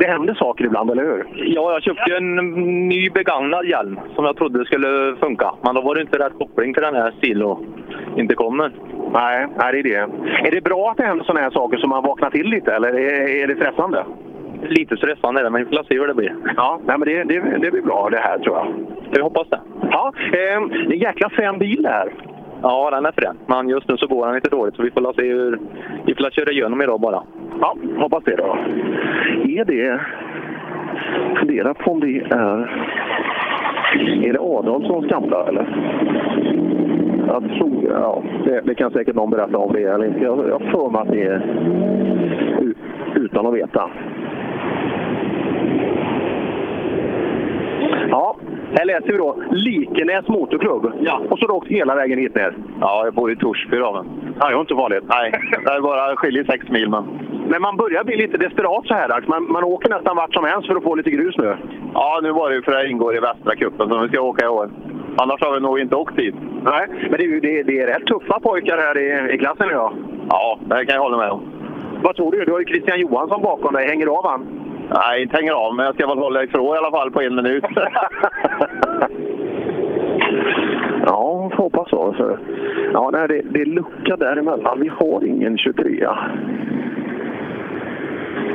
Det 0.00 0.06
händer 0.06 0.34
saker 0.34 0.64
ibland, 0.64 0.90
eller 0.90 1.02
hur? 1.02 1.26
Ja, 1.34 1.72
jag 1.72 1.82
köpte 1.82 2.16
en 2.16 2.36
ny 2.88 3.10
begagnad 3.10 3.64
hjälm 3.66 4.00
som 4.14 4.24
jag 4.24 4.36
trodde 4.36 4.64
skulle 4.64 5.16
funka. 5.20 5.54
Men 5.62 5.74
då 5.74 5.80
var 5.80 5.94
det 5.94 6.00
inte 6.00 6.18
rätt 6.18 6.38
koppling 6.38 6.74
till 6.74 6.82
den 6.82 6.94
här 6.94 7.10
stilen 7.18 7.42
och 7.42 7.60
inte 8.16 8.34
kommer. 8.34 8.72
Nej, 9.12 9.46
nej, 9.56 9.72
det 9.72 9.78
är 9.78 9.82
det. 9.82 10.48
Är 10.48 10.50
det 10.50 10.60
bra 10.60 10.90
att 10.90 10.96
det 10.96 11.02
händer 11.06 11.24
sådana 11.24 11.40
här 11.40 11.50
saker 11.50 11.76
som 11.78 11.90
man 11.90 12.02
vaknar 12.02 12.30
till 12.30 12.46
lite, 12.46 12.72
eller 12.72 12.88
är, 12.88 13.42
är 13.42 13.46
det 13.46 13.54
stressande? 13.54 14.04
Lite 14.62 14.96
stressande 14.96 15.40
är 15.40 15.44
det, 15.44 15.50
men 15.50 15.64
vi 15.64 15.76
får 15.76 15.84
se 15.84 15.98
hur 15.98 16.06
det 16.06 16.14
blir. 16.14 16.34
Ja, 16.56 16.80
nej, 16.86 16.98
men 16.98 17.08
det, 17.08 17.24
det, 17.24 17.58
det 17.58 17.70
blir 17.70 17.82
bra 17.82 18.08
det 18.10 18.18
här 18.18 18.38
tror 18.38 18.56
jag. 18.56 18.66
Vi 19.12 19.20
hoppas 19.20 19.48
det. 19.48 19.60
Ja, 19.90 20.12
eh, 20.16 20.30
det 20.32 20.48
är 20.48 20.56
en 20.56 20.98
jäkla 20.98 21.30
frän 21.30 21.58
bil 21.58 21.82
det 21.82 21.88
här. 21.88 22.08
Ja, 22.62 22.90
den 22.90 23.06
är 23.06 23.12
frän. 23.12 23.36
Men 23.46 23.68
just 23.68 23.88
nu 23.88 23.96
så 23.96 24.06
går 24.06 24.26
den 24.26 24.34
lite 24.34 24.50
dåligt 24.50 24.76
så 24.76 24.82
vi 24.82 24.90
får 24.90 25.00
la 25.00 25.12
se 25.12 25.22
hur... 25.22 25.58
Vi 26.06 26.14
får 26.14 26.22
la 26.22 26.30
köra 26.30 26.50
igenom 26.50 26.82
idag 26.82 27.00
bara. 27.00 27.22
Ja, 27.60 27.76
hoppas 27.96 28.24
det 28.24 28.36
då. 28.36 28.56
Är 29.44 29.64
det... 29.64 30.00
Fundera 31.38 31.74
på 31.74 31.90
om 31.90 32.00
det 32.00 32.20
är... 32.30 32.86
Är 34.24 34.32
det 34.32 34.40
Adolfssons 34.40 35.06
gamla 35.06 35.46
eller? 35.48 35.66
Jag 37.26 37.42
tror... 37.58 37.84
Ja, 37.90 38.22
det, 38.44 38.60
det 38.60 38.74
kan 38.74 38.90
säkert 38.90 39.14
någon 39.14 39.30
berätta 39.30 39.58
om 39.58 39.72
det 39.72 39.82
eller 39.82 40.04
inte. 40.04 40.24
Jag 40.24 40.48
jag 40.48 40.58
har 40.58 40.70
för 40.70 40.90
mig 40.90 41.00
att 41.00 41.10
det 41.10 41.22
är 41.22 41.42
utan 43.14 43.46
att 43.46 43.54
veta. 43.54 43.90
Här 48.76 48.84
läser 48.84 49.12
vi 49.12 49.18
då 49.18 49.36
Likenäs 49.50 50.28
Motorklubb. 50.28 50.92
Ja. 51.00 51.20
Och 51.30 51.38
så 51.38 51.44
har 51.44 51.48
du 51.48 51.54
åkt 51.54 51.68
hela 51.68 51.94
vägen 51.94 52.18
hit 52.18 52.34
ner? 52.34 52.56
Ja, 52.80 53.04
jag 53.04 53.14
bor 53.14 53.32
i 53.32 53.36
Torsby 53.36 53.76
då. 53.76 53.92
Men... 53.92 54.34
Ja, 54.40 54.48
det 54.48 54.54
är 54.54 54.60
inte 54.60 54.74
vanligt. 54.74 55.04
Nej, 55.08 55.32
det 55.64 55.70
är 55.70 55.80
bara 55.80 56.16
skiljer 56.16 56.44
sex 56.44 56.68
mil. 56.68 56.90
Men... 56.90 57.04
Men 57.48 57.62
man 57.62 57.76
börjar 57.76 58.04
bli 58.04 58.16
lite 58.16 58.36
desperat 58.36 58.86
så 58.86 58.94
här 58.94 59.08
dags. 59.08 59.28
Man, 59.28 59.52
man 59.52 59.64
åker 59.64 59.90
nästan 59.90 60.16
vart 60.16 60.34
som 60.34 60.44
helst 60.44 60.66
för 60.66 60.76
att 60.76 60.82
få 60.82 60.94
lite 60.94 61.10
grus 61.10 61.34
nu. 61.38 61.56
Ja, 61.94 62.20
nu 62.22 62.32
var 62.32 62.50
det 62.50 62.56
ju 62.56 62.62
för 62.62 62.72
det 62.72 62.90
ingår 62.90 63.16
i 63.16 63.20
västra 63.20 63.56
cupen 63.56 63.88
som 63.88 64.02
vi 64.02 64.08
ska 64.08 64.20
åka 64.20 64.44
i 64.44 64.48
år. 64.48 64.70
Annars 65.16 65.40
har 65.40 65.54
vi 65.54 65.60
nog 65.60 65.78
inte 65.80 65.96
åkt 65.96 66.16
dit. 66.16 66.34
Nej, 66.64 66.86
men 67.10 67.12
det 67.18 67.24
är, 67.24 67.40
det, 67.40 67.62
det 67.62 67.80
är 67.80 67.86
rätt 67.86 68.06
tuffa 68.06 68.40
pojkar 68.40 68.78
här 68.78 68.98
i, 68.98 69.34
i 69.34 69.38
klassen 69.38 69.70
idag. 69.70 69.92
Ja, 70.30 70.58
det 70.60 70.86
kan 70.86 70.94
jag 70.94 71.02
hålla 71.02 71.16
med 71.16 71.30
om. 71.30 71.42
Vad 72.02 72.16
tror 72.16 72.32
du? 72.32 72.44
Du 72.44 72.52
har 72.52 72.58
ju 72.58 72.66
Christian 72.66 73.00
Johansson 73.00 73.42
bakom 73.42 73.74
dig. 73.74 73.88
Hänger 73.88 74.06
du 74.06 74.12
av 74.12 74.26
han? 74.26 74.46
Nej, 74.94 75.22
inte 75.22 75.36
hänger 75.36 75.52
av, 75.52 75.74
men 75.74 75.86
jag 75.86 75.94
ska 75.94 76.06
väl 76.06 76.18
hålla 76.18 76.44
ifrån 76.44 76.74
i 76.74 76.78
alla 76.78 76.90
fall 76.90 77.10
på 77.10 77.20
en 77.22 77.34
minut. 77.34 77.64
Ja, 81.06 81.50
får 81.56 81.62
hoppas 81.62 81.90
så. 81.90 82.14
så. 82.16 82.38
Ja, 82.92 83.10
nej, 83.12 83.28
det, 83.28 83.42
det 83.50 83.60
är 83.60 83.66
lucka 83.66 84.16
däremellan. 84.16 84.80
Vi 84.80 84.88
har 84.88 85.24
ingen 85.24 85.58
23 85.58 86.08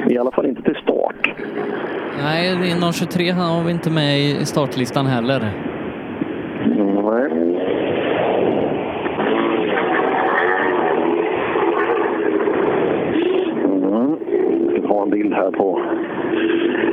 I 0.09 0.17
alla 0.17 0.31
fall 0.31 0.45
inte 0.45 0.61
till 0.61 0.75
start. 0.75 1.33
Nej, 2.23 2.57
det 2.61 2.71
är 2.71 2.81
någon 2.81 2.93
23 2.93 3.31
han 3.31 3.55
har 3.55 3.63
vi 3.63 3.71
inte 3.71 3.89
med 3.89 4.19
i 4.19 4.45
startlistan 4.45 5.05
heller. 5.05 5.39
Nej. 5.39 7.31
Mm. 13.63 14.15
Vi 14.59 14.79
ska 14.79 14.87
ta 14.87 15.03
en 15.03 15.09
bild 15.09 15.33
här 15.33 15.51
på 15.51 15.81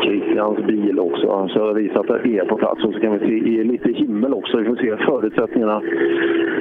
Christians 0.03 0.59
bil 0.67 0.99
också. 0.99 1.49
Så 1.49 1.59
jag 1.59 1.75
visar 1.75 2.01
att 2.01 2.23
det 2.25 2.39
är 2.39 2.45
på 2.45 2.57
plats. 2.57 2.85
Och 2.85 2.95
så 2.95 3.01
kan 3.01 3.19
vi 3.19 3.19
se 3.19 3.51
i 3.51 3.65
lite 3.65 3.93
himmel 3.93 4.35
också. 4.35 4.57
Vi 4.57 4.65
får 4.65 4.77
se 4.77 4.97
förutsättningarna. 4.97 5.83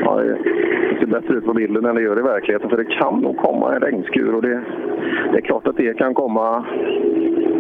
Ja, 0.05 0.15
det 0.15 0.99
ser 0.99 1.05
bättre 1.05 1.33
ut 1.35 1.45
på 1.45 1.53
bilden 1.53 1.85
än 1.85 1.95
det 1.95 2.01
gör 2.01 2.19
i 2.19 2.21
verkligheten. 2.21 2.69
För 2.69 2.77
det 2.77 2.85
kan 2.85 3.19
nog 3.19 3.37
komma 3.37 3.75
en 3.75 3.81
regnskur. 3.81 4.35
Och 4.35 4.41
det, 4.41 4.61
det 5.31 5.37
är 5.37 5.41
klart 5.41 5.67
att 5.67 5.77
det 5.77 5.97
kan 5.97 6.13
komma, 6.13 6.65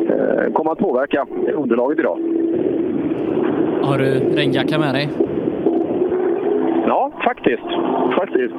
eh, 0.09 0.53
komma 0.53 0.71
att 0.71 0.79
påverka 0.79 1.25
underlaget 1.53 1.99
idag. 1.99 2.17
Har 3.81 3.97
du 3.97 4.19
regnjacka 4.35 4.79
med 4.79 4.93
dig? 4.93 5.09
Ja, 6.89 7.11
faktiskt. 7.23 7.63
faktiskt. 8.19 8.53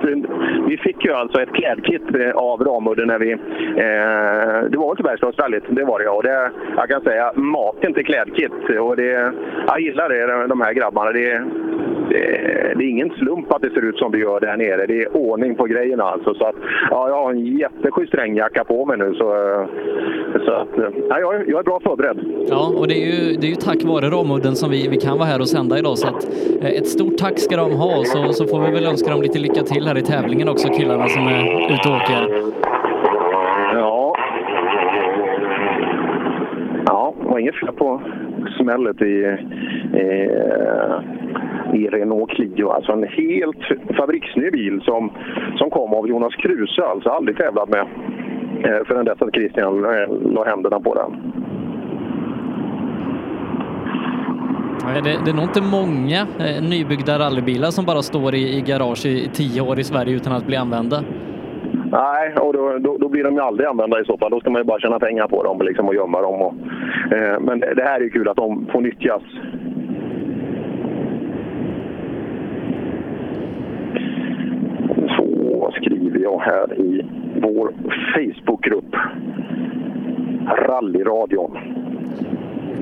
Vi 0.68 0.76
fick 0.76 1.04
ju 1.04 1.12
alltså 1.12 1.42
ett 1.42 1.52
klädkit 1.52 2.14
eh, 2.14 2.30
av 2.30 2.60
Ramudden 2.64 3.06
när 3.06 3.18
vi... 3.18 3.32
Eh, 3.32 4.70
det 4.70 4.78
var 4.78 4.90
inte 4.90 5.02
Bergslagsrallyt, 5.02 5.64
det 5.68 5.84
var 5.84 5.98
det 5.98 6.04
ja. 6.04 6.12
Och 6.12 6.22
det, 6.22 6.50
jag 6.76 6.88
kan 6.88 7.00
säga, 7.00 7.32
maken 7.34 7.94
till 7.94 8.04
klädkit. 8.04 8.52
Och 8.80 8.96
det, 8.96 9.32
jag 9.66 9.80
gillar 9.80 10.08
det, 10.08 10.46
de 10.46 10.60
här 10.60 10.72
grabbarna. 10.72 11.12
Det, 11.12 11.42
det, 12.10 12.18
det 12.76 12.84
är 12.84 12.88
ingen 12.90 13.10
slump 13.10 13.52
att 13.52 13.62
det 13.62 13.70
ser 13.70 13.84
ut 13.84 13.98
som 13.98 14.12
det 14.12 14.18
gör 14.18 14.40
där 14.40 14.56
nere. 14.56 14.86
Det 14.86 15.02
är 15.02 15.16
ordning 15.16 15.54
på 15.54 15.64
grejerna 15.64 16.04
alltså. 16.04 16.34
Så 16.34 16.44
att, 16.46 16.54
ja, 16.90 17.08
jag 17.08 17.14
har 17.22 17.30
en 17.30 17.46
jätteschysst 17.46 18.14
regnjacka 18.14 18.64
på 18.64 18.86
mig 18.86 18.98
nu. 18.98 19.14
Så, 19.14 19.24
eh, 19.36 19.66
så 20.44 20.52
att, 20.52 20.68
ja, 21.08 21.18
jag, 21.20 21.34
är- 21.34 21.44
jag 21.48 21.58
är 21.58 21.62
bra 21.64 21.80
förberedd. 21.80 22.18
Ja, 22.48 22.72
och 22.78 22.88
det 22.88 22.94
är 22.94 23.06
ju, 23.06 23.36
det 23.36 23.46
är 23.46 23.50
ju 23.50 23.54
tack 23.54 23.84
vare 23.84 24.06
Ramudden 24.06 24.54
som 24.56 24.70
vi, 24.70 24.88
vi 24.88 24.96
kan 24.96 25.18
vara 25.18 25.28
här 25.28 25.40
och 25.40 25.48
sända 25.48 25.78
idag. 25.78 25.98
Så 25.98 26.08
att, 26.08 26.24
ett 26.62 26.86
stort 26.86 27.16
tack 27.18 27.38
ska 27.38 27.56
de 27.56 27.72
ha 27.72 28.04
och 28.28 28.34
så, 28.34 28.46
får 28.46 28.60
vi 28.60 28.70
väl 28.70 28.86
önska 28.86 29.10
dem 29.10 29.22
lite 29.22 29.38
lycka 29.38 29.62
till 29.62 29.86
här 29.86 29.98
i 29.98 30.02
tävlingen 30.02 30.48
också, 30.48 30.68
killarna 30.68 31.08
som 31.08 31.26
är 31.26 31.72
ute 31.74 31.88
och 31.88 31.96
åker. 31.96 32.28
Ja. 33.74 34.16
Ja, 36.86 37.14
det 37.22 37.28
var 37.28 37.38
inget 37.38 37.60
fel 37.60 37.72
på 37.72 38.00
smället 38.56 39.02
i, 39.02 39.36
i, 39.94 40.30
i 41.74 41.88
Renault 41.88 42.30
Clio. 42.30 42.68
Alltså 42.68 42.92
en 42.92 43.08
helt 43.08 43.96
fabriksny 43.96 44.50
bil 44.50 44.80
som, 44.84 45.10
som 45.56 45.70
kom 45.70 45.94
av 45.94 46.08
Jonas 46.08 46.34
Kruse, 46.34 46.82
alltså 46.82 47.08
aldrig 47.08 47.36
tävlat 47.36 47.68
med 47.68 47.80
eh, 48.64 48.84
förrän 48.86 49.04
dess 49.04 49.22
att 49.22 49.34
Christian 49.34 49.84
eh, 49.84 50.32
la 50.34 50.44
händerna 50.44 50.80
på 50.80 50.94
den. 50.94 51.16
Ja, 51.22 51.40
det, 54.84 55.18
det 55.24 55.30
är 55.30 55.34
nog 55.34 55.44
inte 55.44 55.62
många 55.62 56.20
eh, 56.38 56.62
nybyggda 56.62 57.18
rallybilar 57.18 57.70
som 57.70 57.84
bara 57.84 58.02
står 58.02 58.34
i, 58.34 58.56
i 58.58 58.60
garage 58.60 59.06
i, 59.06 59.24
i 59.24 59.28
tio 59.28 59.60
år 59.60 59.78
i 59.78 59.84
Sverige 59.84 60.16
utan 60.16 60.32
att 60.32 60.46
bli 60.46 60.56
använda. 60.56 61.04
Nej, 61.92 62.34
och 62.34 62.52
då, 62.52 62.78
då, 62.78 62.98
då 62.98 63.08
blir 63.08 63.24
de 63.24 63.34
ju 63.34 63.40
aldrig 63.40 63.68
använda 63.68 64.00
i 64.00 64.04
så 64.04 64.18
fall. 64.18 64.30
Då 64.30 64.40
ska 64.40 64.50
man 64.50 64.60
ju 64.60 64.64
bara 64.64 64.80
tjäna 64.80 64.98
pengar 64.98 65.28
på 65.28 65.42
dem 65.42 65.62
liksom, 65.62 65.88
och 65.88 65.94
gömma 65.94 66.20
dem. 66.20 66.42
Och, 66.42 66.54
eh, 67.12 67.40
men 67.40 67.60
det 67.60 67.82
här 67.82 68.00
är 68.00 68.04
ju 68.04 68.10
kul 68.10 68.28
att 68.28 68.36
de 68.36 68.66
får 68.72 68.80
nyttjas. 68.80 69.22
Så 75.16 75.70
skriver 75.76 76.18
jag 76.18 76.38
här 76.40 76.80
i 76.80 77.02
vår 77.42 77.72
Facebookgrupp. 78.14 78.96
Rallyradion. 80.68 81.58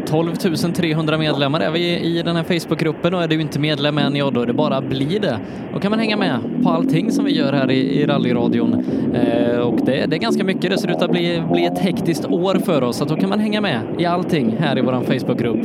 12 0.07 0.35
300 0.75 1.19
medlemmar 1.19 1.61
är 1.61 1.71
vi 1.71 1.99
i 1.99 2.23
den 2.23 2.37
här 2.37 2.43
Facebookgruppen 2.43 3.15
och 3.15 3.23
är 3.23 3.29
du 3.29 3.41
inte 3.41 3.59
medlem 3.59 3.99
än, 3.99 4.17
ja 4.17 4.31
då 4.31 4.41
är 4.41 4.47
det 4.47 4.53
bara 4.53 4.81
bli 4.81 5.19
det. 5.19 5.39
Då 5.75 5.81
kan 5.81 5.91
man 5.91 5.99
hänga 5.99 6.17
med 6.17 6.39
på 6.63 6.71
allting 6.71 7.11
som 7.11 7.25
vi 7.25 7.37
gör 7.37 7.53
här 7.53 7.71
i, 7.71 8.01
i 8.01 8.07
rallyradion. 8.07 8.85
Eh, 9.15 9.59
och 9.59 9.77
det, 9.85 10.07
det 10.07 10.17
är 10.17 10.21
ganska 10.21 10.45
mycket, 10.45 10.71
det 10.71 10.79
ser 10.79 10.91
ut 10.91 11.03
att 11.03 11.11
bli, 11.11 11.43
bli 11.53 11.65
ett 11.65 11.79
hektiskt 11.79 12.25
år 12.25 12.55
för 12.55 12.83
oss, 12.83 12.97
så 12.97 13.05
att 13.05 13.11
då 13.11 13.17
kan 13.17 13.29
man 13.29 13.41
hänga 13.41 13.61
med 13.61 13.81
i 13.99 14.07
allting 14.07 14.57
här 14.61 14.79
i 14.79 14.81
vår 14.81 14.93
Facebookgrupp. 14.93 15.61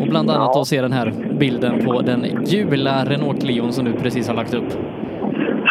Och 0.00 0.08
bland 0.08 0.30
annat 0.30 0.54
då 0.54 0.64
se 0.64 0.82
den 0.82 0.92
här 0.92 1.14
bilden 1.38 1.84
på 1.84 2.00
den 2.00 2.26
gula 2.50 3.04
Renault 3.04 3.40
Clion 3.40 3.72
som 3.72 3.84
du 3.84 3.92
precis 3.92 4.28
har 4.28 4.34
lagt 4.34 4.54
upp. 4.54 4.72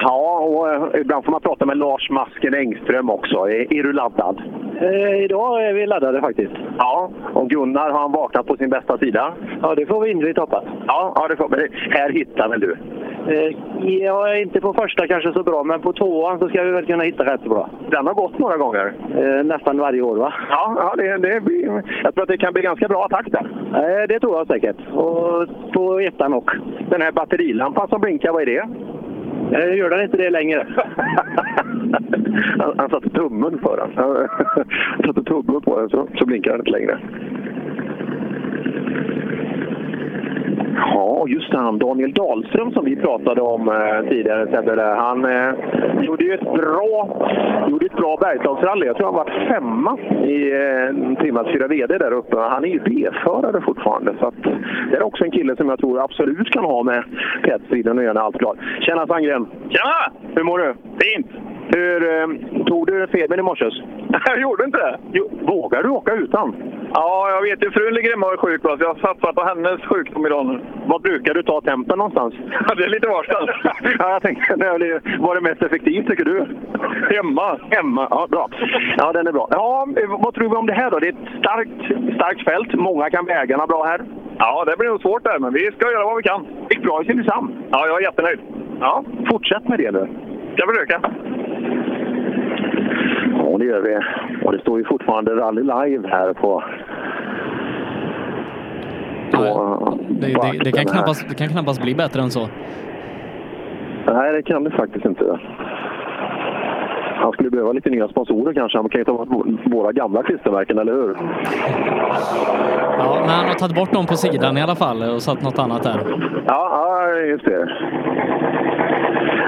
Ja, 0.02 0.39
och 0.39 0.70
eh, 0.70 1.02
ibland 1.02 1.26
får 1.26 1.32
man 1.32 1.41
prata 1.41 1.66
med 1.66 1.78
Lars 1.78 2.10
Masken 2.10 2.54
Engström 2.54 3.10
också. 3.10 3.38
Är, 3.38 3.74
är 3.74 3.84
du 3.84 3.93
laddad? 3.93 4.41
Eh, 4.82 5.24
idag 5.24 5.66
är 5.66 5.74
vi 5.74 5.86
laddade 5.86 6.22
faktiskt. 6.22 6.54
Ja, 6.78 7.10
och 7.34 7.50
Gunnar, 7.50 7.89
har 7.89 8.00
han 8.00 8.12
vaknat 8.12 8.47
på 8.47 8.58
sin 8.58 8.70
bästa 8.70 8.97
sida? 8.97 9.34
Ja, 9.62 9.76
det 9.76 9.86
får 9.86 10.02
vi 10.02 10.12
innerligt 10.12 10.38
hoppas. 10.38 10.64
Ja, 10.88 11.14
ja 11.16 11.28
det 11.28 11.36
får, 11.36 11.50
men 11.50 11.60
här 11.89 12.10
hittar 12.12 12.50
väl 12.50 12.60
du? 12.60 12.78
Eh, 13.28 13.56
jag 13.84 14.32
är 14.32 14.41
inte 14.41 14.62
på 14.62 14.74
första 14.74 15.08
kanske 15.08 15.34
så 15.34 15.43
bra, 15.43 15.64
men 15.64 15.82
på 15.82 15.93
tvåan 15.93 16.39
så 16.39 16.50
ska 16.50 16.64
vi 16.64 16.72
väl 16.72 16.86
kunna 16.86 17.04
hitta 17.04 17.34
rätt 17.34 17.43
bra. 17.43 17.70
Den 17.91 18.08
har 18.08 18.14
gått 18.14 18.39
några 18.39 18.58
gånger? 18.58 18.93
Eh, 19.18 19.43
nästan 19.43 19.78
varje 19.78 20.02
år 20.02 20.16
va? 20.16 20.34
Ja, 20.50 20.76
ja 20.78 20.93
det, 20.97 21.18
det 21.18 21.41
blir, 21.41 21.84
jag 22.04 22.14
tror 22.14 22.24
att 22.24 22.30
det 22.30 22.38
kan 22.38 22.54
bli 22.54 22.62
ganska 22.62 22.88
bra 22.88 23.06
attack 23.06 23.28
där. 23.32 23.50
Eh, 23.76 24.08
det 24.08 24.20
tror 24.20 24.38
jag 24.38 24.47
säkert. 24.47 24.78
Och 24.93 25.47
på 25.74 26.00
ettan 26.00 26.34
också. 26.34 26.58
Den 26.89 27.02
här 27.02 27.12
batterilampan 27.12 27.88
som 27.88 28.02
blinkar, 28.02 28.32
vad 28.32 28.41
är 28.41 28.45
det? 28.45 28.68
Eh, 29.52 29.76
gör 29.76 29.89
den 29.89 30.02
inte 30.04 30.18
det 30.18 30.30
längre? 30.30 30.68
han, 32.60 32.74
han 32.78 32.89
satte 32.89 33.10
tummen 33.10 33.60
för 33.60 33.78
den. 33.78 33.91
Han 33.95 34.28
satte 35.06 35.24
tummen 35.24 35.62
på 35.62 35.80
den 35.80 35.89
så, 35.89 36.08
så 36.20 36.26
blinkar 36.26 36.52
den 36.52 36.60
inte 36.60 36.72
längre. 36.72 37.00
Ja, 40.80 41.26
just 41.28 41.52
det. 41.52 41.58
Han 41.58 41.80
Daniel 41.80 42.14
Dahlström 42.14 42.72
som 42.72 42.86
vi 42.86 42.96
pratade 42.96 43.42
om 43.42 43.70
eh, 43.70 44.10
tidigare. 44.10 44.48
Sebbe, 44.52 44.84
Han 44.84 45.26
eh, 45.26 45.54
gjorde 46.02 46.24
ju 46.24 46.34
ett 46.34 46.54
bra, 46.54 47.20
gjorde 47.70 47.86
ett 47.86 47.96
bra 47.96 48.18
Bergslagsrally. 48.22 48.86
Jag 48.86 48.98
tror 48.98 49.06
han 49.06 49.16
var 49.16 49.48
femma 49.48 49.98
i 50.26 50.52
eh, 50.52 51.22
Trimmas 51.22 51.48
4 51.48 51.68
VD 51.68 51.98
där 51.98 52.12
uppe. 52.12 52.38
Han 52.38 52.64
är 52.64 52.70
ju 52.70 52.80
B-förare 52.80 53.62
fortfarande. 53.62 54.14
Så 54.20 54.28
att, 54.28 54.44
det 54.92 54.98
är 54.98 55.04
också 55.04 55.24
en 55.24 55.32
kille 55.32 55.56
som 55.56 55.70
jag 55.70 55.80
tror 55.80 56.04
absolut 56.04 56.50
kan 56.50 56.64
ha 56.64 56.84
med 56.84 57.04
tätstriden 57.44 57.98
att 57.98 58.04
göra 58.04 58.22
allt 58.22 58.38
klart. 58.38 58.58
Tjena 58.82 59.08
Sandgren! 59.08 59.48
Tjena! 59.70 60.34
Hur 60.36 60.44
mår 60.44 60.58
du? 60.60 60.74
Fint! 61.00 61.28
Hur, 61.76 62.00
eh, 62.04 62.28
tog 62.66 62.88
du 62.88 63.08
febern 63.08 63.40
i 63.40 63.44
morse? 63.44 63.66
Jag 64.26 64.42
gjorde 64.42 64.66
inte 64.66 64.78
det. 64.78 65.00
Jo, 65.14 65.30
vågar 65.42 65.84
du 65.84 65.90
åka 65.90 66.14
utan? 66.14 66.56
Ja, 66.94 67.30
jag 67.30 67.42
vet 67.42 67.64
ju. 67.64 67.72
Frun 67.72 67.94
ligger 67.94 68.10
hemma 68.12 68.26
och 68.26 68.34
är 68.34 68.38
sjuk, 68.38 68.62
så 68.62 68.78
jag 68.80 69.00
satsar 69.00 69.34
på 69.34 69.44
hennes 69.44 69.82
sjukdom 69.82 70.26
idag 70.26 70.46
nu. 70.46 70.60
Var 70.86 71.00
brukar 71.00 71.34
du 71.34 71.44
ta 71.44 71.62
tempen 71.62 71.98
någonstans? 71.98 72.34
Ja, 72.68 72.76
det 72.76 72.84
är 72.84 72.90
lite 72.90 73.08
varstans. 73.08 73.50
ja, 74.00 74.12
jag 74.12 74.22
tänkte, 74.22 74.56
det 74.56 75.02
var 75.20 75.36
det 75.36 75.42
mest 75.42 75.62
effektivt 75.62 76.08
tycker 76.08 76.26
du? 76.26 76.46
Hemma. 77.16 77.60
Hemma, 77.72 78.08
ja 78.12 78.28
bra. 78.30 78.50
Ja, 78.98 79.12
den 79.14 79.28
är 79.28 79.32
bra. 79.32 79.48
Ja, 79.52 79.88
vad 80.10 80.34
tror 80.34 80.50
vi 80.50 80.56
om 80.56 80.66
det 80.66 80.74
här 80.74 80.92
då? 80.92 81.00
Det 81.00 81.08
är 81.08 81.14
ett 81.14 81.40
starkt, 81.40 82.16
starkt 82.16 82.44
fält. 82.44 82.74
Många 82.74 83.10
kan 83.10 83.26
vägarna 83.26 83.68
bra 83.68 83.84
här. 83.86 84.02
Ja, 84.38 84.66
det 84.66 84.78
blir 84.78 84.90
nog 84.90 85.02
svårt 85.02 85.24
där, 85.24 85.40
men 85.40 85.54
vi 85.54 85.72
ska 85.72 85.92
göra 85.92 86.06
vad 86.06 86.18
vi 86.18 86.24
kan. 86.24 86.48
gick 86.70 86.84
bra 86.84 87.02
i 87.02 87.06
Simrishamn. 87.06 87.64
Ja, 87.72 87.88
jag 87.88 87.98
är 87.98 88.02
jättenöjd. 88.02 88.40
Ja, 88.80 89.04
fortsätt 89.32 89.68
med 89.68 89.80
det 89.80 89.92
nu. 89.92 90.08
Ska 90.56 90.68
försöka. 90.68 91.02
Ja, 93.52 93.58
det 93.58 93.66
gör 93.66 93.82
vi. 93.82 93.97
Och 94.45 94.52
det 94.52 94.60
står 94.60 94.80
ju 94.80 94.86
fortfarande 94.86 95.36
Rally 95.36 95.62
Live 95.62 96.08
här 96.08 96.34
på... 96.34 96.64
på 99.32 99.43
Det, 100.10 100.34
på 100.34 100.41
det, 100.43 100.60
det, 100.64 100.72
kan 100.72 100.86
knappast, 100.86 101.30
det 101.30 101.36
kan 101.36 101.47
knappast 101.47 101.82
bli 101.82 101.95
bättre 101.95 102.22
än 102.22 102.32
så. 102.32 102.47
Nej, 104.06 104.34
det 104.34 104.43
kan 104.43 104.64
det 104.64 104.72
faktiskt 104.72 105.06
inte. 105.06 105.39
Han 107.16 107.32
skulle 107.32 107.50
behöva 107.50 107.72
lite 107.72 107.89
nya 107.89 108.08
sponsorer 108.08 108.54
kanske. 108.54 108.78
Han 108.78 108.89
kan 108.89 109.02
ju 109.02 109.06
ta 109.06 109.26
bort 109.26 109.47
våra 109.66 109.91
gamla 109.91 110.24
klistermärken, 110.24 110.78
eller 110.78 110.93
hur? 110.93 111.18
Ja, 112.97 113.18
men 113.20 113.30
han 113.30 113.45
har 113.45 113.54
tagit 113.54 113.76
bort 113.76 113.93
dem 113.93 114.06
på 114.06 114.16
sidan 114.16 114.58
i 114.58 114.62
alla 114.62 114.76
fall 114.76 115.04
och 115.16 115.22
satt 115.22 115.41
något 115.41 115.60
annat 115.60 115.84
där. 115.84 116.00
Ja, 116.45 116.70
ja 116.72 117.20
just 117.20 117.45
det. 117.45 117.70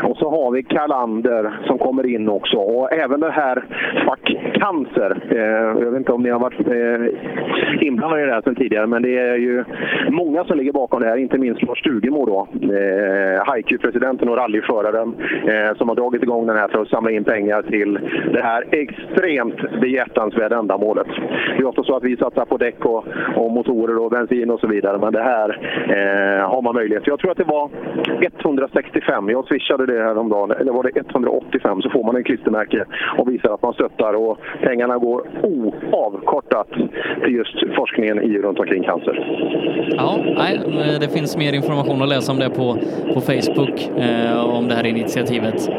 Och 0.04 0.18
så 0.18 0.30
har 0.30 0.52
vi 0.52 0.64
Kalander 0.64 1.60
som 1.66 1.78
kommer 1.78 2.06
in 2.06 2.30
också. 2.30 2.58
Och 2.58 2.94
även 2.94 3.20
det 3.20 3.32
här 3.32 3.64
Fuck 4.06 4.38
Cancer. 4.54 5.18
Eh, 5.30 5.84
jag 5.84 5.92
vet 5.92 5.98
inte 5.98 6.12
om 6.12 6.24
ni 6.24 6.30
har 6.30 6.40
varit 6.40 6.68
eh, 6.68 7.88
inblandade 7.88 8.24
i 8.24 8.26
det 8.26 8.34
här 8.34 8.42
sedan 8.42 8.56
tidigare, 8.56 8.88
men 8.88 9.02
det 9.02 9.18
är 9.18 9.36
ju 9.36 9.64
många 10.10 10.44
som 10.44 10.58
ligger 10.58 10.72
bakom 10.72 11.02
det 11.02 11.08
här. 11.08 11.18
Inte 11.18 11.38
minst 11.38 11.62
Lars 11.64 11.80
Stugemo 11.80 12.26
då, 12.26 12.48
eh, 12.62 13.46
Haiku-presidenten 13.46 14.30
och 14.30 14.38
rallyföraren 14.38 15.16
eh, 15.48 15.78
som 15.78 15.90
har 15.90 15.96
dragit 15.96 16.24
igång 16.24 16.48
den 16.48 16.58
här 16.58 16.68
för 16.68 16.82
att 16.82 16.88
samla 16.88 17.12
in 17.12 17.24
pengar 17.24 17.62
till 17.62 18.00
det 18.34 18.42
här 18.44 18.66
extremt 18.72 19.82
behjärtansvärda 19.82 20.58
ändamålet. 20.58 21.08
Det 21.58 21.64
är 21.64 21.66
ofta 21.66 21.84
så 21.84 21.96
att 21.96 22.04
vi 22.04 22.18
satsar 22.18 22.46
på 22.46 22.58
däck 22.58 22.86
och, 22.86 23.06
och 23.36 23.52
motorer 23.52 23.98
och 23.98 24.12
bensin 24.12 24.50
och 24.50 24.60
så 24.60 24.68
vidare, 24.68 24.98
men 24.98 25.14
det 25.14 25.24
här 25.24 25.50
eh, 25.88 26.50
har 26.50 26.62
man 26.62 26.76
möjlighet. 26.76 27.08
Jag 27.08 27.20
tror 27.20 27.32
att 27.32 27.38
det 27.38 27.44
var 27.44 27.70
165, 28.22 29.30
jag 29.30 29.48
swishade 29.62 29.86
det 29.86 30.04
häromdagen, 30.04 30.52
eller 30.52 30.72
var 30.72 30.84
det 30.84 31.00
185 31.10 31.82
så 31.82 31.90
får 31.90 32.04
man 32.04 32.16
en 32.16 32.24
klistermärke 32.24 32.86
och 33.18 33.32
visar 33.32 33.54
att 33.54 33.62
man 33.62 33.74
stöttar 33.74 34.14
och 34.14 34.38
pengarna 34.62 34.98
går 34.98 35.24
oavkortat 35.44 36.68
till 37.24 37.36
just 37.36 37.76
forskningen 37.76 38.22
i 38.22 38.38
runt 38.38 38.60
omkring 38.60 38.84
cancer. 38.84 39.16
Ja, 39.98 40.20
nej, 40.36 40.60
det 41.00 41.08
finns 41.08 41.38
mer 41.38 41.54
information 41.54 42.02
att 42.02 42.10
läsa 42.10 42.32
om 42.32 42.40
det 42.40 42.50
på, 42.50 42.78
på 43.14 43.22
Facebook, 43.22 43.90
eh, 43.98 44.56
om 44.58 44.68
det 44.68 44.76
här 44.76 44.86
initiativet. 44.86 45.70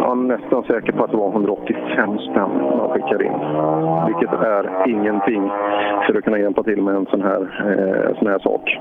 Jag 0.00 0.10
är 0.10 0.14
nästan 0.14 0.62
säker 0.62 0.92
på 0.92 1.04
att 1.04 1.10
det 1.10 1.16
var 1.16 1.32
185 1.32 2.18
spänn 2.18 2.50
man 2.78 2.90
skickade 2.90 3.24
in. 3.24 3.38
Vilket 4.06 4.32
är 4.32 4.88
ingenting 4.88 5.50
för 6.06 6.18
att 6.18 6.24
kunna 6.24 6.38
hjälpa 6.38 6.62
till 6.62 6.82
med 6.82 6.94
en 6.94 7.06
sån 7.06 7.22
här, 7.22 7.40
eh, 7.40 8.18
sån 8.18 8.28
här 8.28 8.38
sak. 8.38 8.78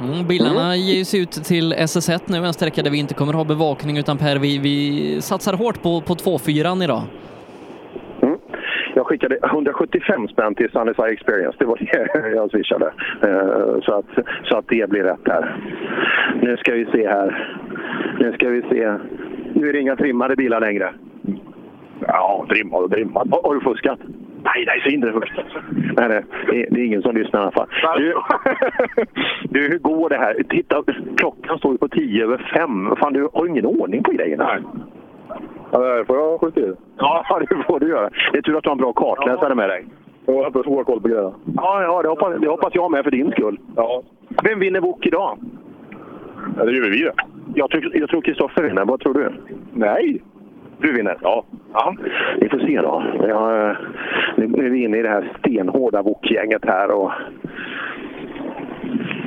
Mm, 0.00 0.26
bilarna 0.26 0.76
ger 0.76 1.04
sig 1.04 1.20
ut 1.20 1.30
till 1.32 1.72
SS1 1.74 2.20
nu, 2.26 2.36
en 2.38 2.52
sträcka 2.52 2.82
där 2.82 2.90
vi 2.90 2.98
inte 2.98 3.14
kommer 3.14 3.32
ha 3.32 3.44
bevakning 3.44 3.98
utan 3.98 4.18
Per, 4.18 4.38
vi, 4.38 4.58
vi 4.58 5.20
satsar 5.20 5.52
hårt 5.52 5.82
på, 5.82 6.00
på 6.00 6.14
2-4 6.14 6.84
idag. 6.84 7.02
Jag 8.94 9.06
skickade 9.06 9.38
175 9.44 10.28
spänn 10.28 10.54
till 10.54 10.70
Sunnyside 10.70 11.12
Experience. 11.12 11.56
Det 11.58 11.64
var 11.64 11.76
det 12.22 12.30
jag 12.36 12.50
swishade. 12.50 12.86
Eh, 13.22 13.80
Så 13.82 13.92
att, 13.94 14.06
så 14.44 14.56
att 14.58 14.64
det 14.68 14.90
blir 14.90 15.02
rätt 15.02 15.24
där. 15.24 15.56
Nu 16.42 16.56
ska 16.56 16.72
vi 16.72 16.84
se 16.92 17.08
här. 17.08 17.56
Nu 18.20 18.32
ska 18.32 18.48
vi 18.48 18.62
se. 18.62 18.92
Nu 19.54 19.68
är 19.68 19.72
det 19.72 19.80
inga 19.80 19.96
trimmade 19.96 20.36
bilar 20.36 20.60
längre. 20.60 20.94
Ja, 22.06 22.46
trimmad 22.48 22.84
och 22.84 22.90
trimmad. 22.90 23.34
Har 23.42 23.54
du 23.54 23.60
fuskat? 23.60 23.98
Nej, 24.44 24.64
nej, 24.66 24.80
så 24.82 24.88
inte 24.88 25.12
fuskat. 25.12 25.46
Nej, 25.96 26.08
nej, 26.08 26.24
det, 26.70 26.80
är, 26.80 26.84
ingen 26.84 27.02
som 27.02 27.14
lyssnar 27.16 27.40
i 27.40 27.42
alla 27.42 27.50
fall. 27.50 27.68
Du, 27.96 28.14
du, 29.60 29.68
hur 29.68 29.78
går 29.78 30.08
det 30.08 30.16
här? 30.18 30.42
Titta, 30.48 30.82
klockan 31.16 31.58
står 31.58 31.72
ju 31.72 31.78
på 31.78 31.88
tio 31.88 32.24
över 32.24 32.50
fem. 32.56 32.96
Fan, 32.96 33.12
du 33.12 33.28
har 33.32 33.46
ingen 33.46 33.66
ordning 33.66 34.02
på 34.02 34.12
grejerna. 34.12 34.44
Nej. 34.44 34.62
Ja, 35.72 35.78
det 35.78 36.04
får 36.04 36.16
jag 36.16 36.38
justera. 36.42 36.74
Ja, 36.98 37.40
det 37.48 37.62
får 37.66 37.80
du 37.80 37.88
göra. 37.88 38.10
Det 38.32 38.38
är 38.38 38.42
tur 38.42 38.56
att 38.56 38.62
du 38.62 38.68
har 38.68 38.74
en 38.74 38.78
bra 38.78 38.92
kartläsare 38.92 39.54
med 39.54 39.68
dig. 39.68 39.84
Jag 40.26 40.34
har 40.34 40.62
så 40.62 40.84
koll 40.84 41.00
på 41.00 41.08
grejerna. 41.08 41.34
Ja, 41.56 41.82
ja 41.82 42.02
det, 42.02 42.08
hoppas, 42.08 42.40
det 42.40 42.48
hoppas 42.48 42.74
jag 42.74 42.90
med 42.90 43.04
för 43.04 43.10
din 43.10 43.30
skull. 43.30 43.58
Ja. 43.76 44.02
Vem 44.44 44.58
vinner 44.58 44.80
Wok 44.80 45.06
idag? 45.06 45.38
Ja, 46.56 46.64
det 46.64 46.72
gör 46.72 46.90
vi 46.90 47.02
det. 47.02 47.12
Jag, 47.54 47.70
tror- 47.70 47.96
jag 47.96 48.08
tror 48.08 48.20
Kristoffer 48.22 48.62
vinner. 48.62 48.84
Vad 48.84 49.00
tror 49.00 49.14
du? 49.14 49.32
Nej. 49.72 50.22
Du 50.80 50.92
vinner? 50.92 51.16
Ja. 51.22 51.44
ja. 51.72 51.94
Vi 52.40 52.48
får 52.48 52.58
se 52.58 52.80
då. 52.80 53.02
Ja, 53.28 53.76
nu 54.36 54.46
nu 54.46 54.66
är 54.66 54.70
vi 54.70 54.84
inne 54.84 54.96
i 54.98 55.02
det 55.02 55.08
här 55.08 55.32
stenhårda 55.38 56.02
Wok-gänget 56.02 56.64
här. 56.64 56.90
Och... 56.90 57.10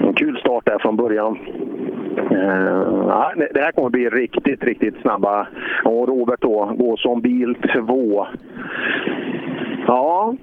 En 0.08 0.14
kul 0.14 0.38
start 0.38 0.66
där 0.66 0.80
från 0.80 0.96
början. 0.98 1.38
Eh, 2.32 2.84
ja, 3.08 3.32
det- 3.36 3.52
det 3.54 3.62
här 3.62 3.72
kommer 3.72 3.90
bli 3.90 4.10
riktigt, 4.10 4.64
riktigt 4.64 5.02
snabba. 5.02 5.48
Och 5.84 6.08
Robert 6.08 6.42
då 6.42 6.72
går 6.78 6.98
som 6.98 7.22
bil 7.22 7.56
två. 7.74 8.28
Ja, 9.92 10.36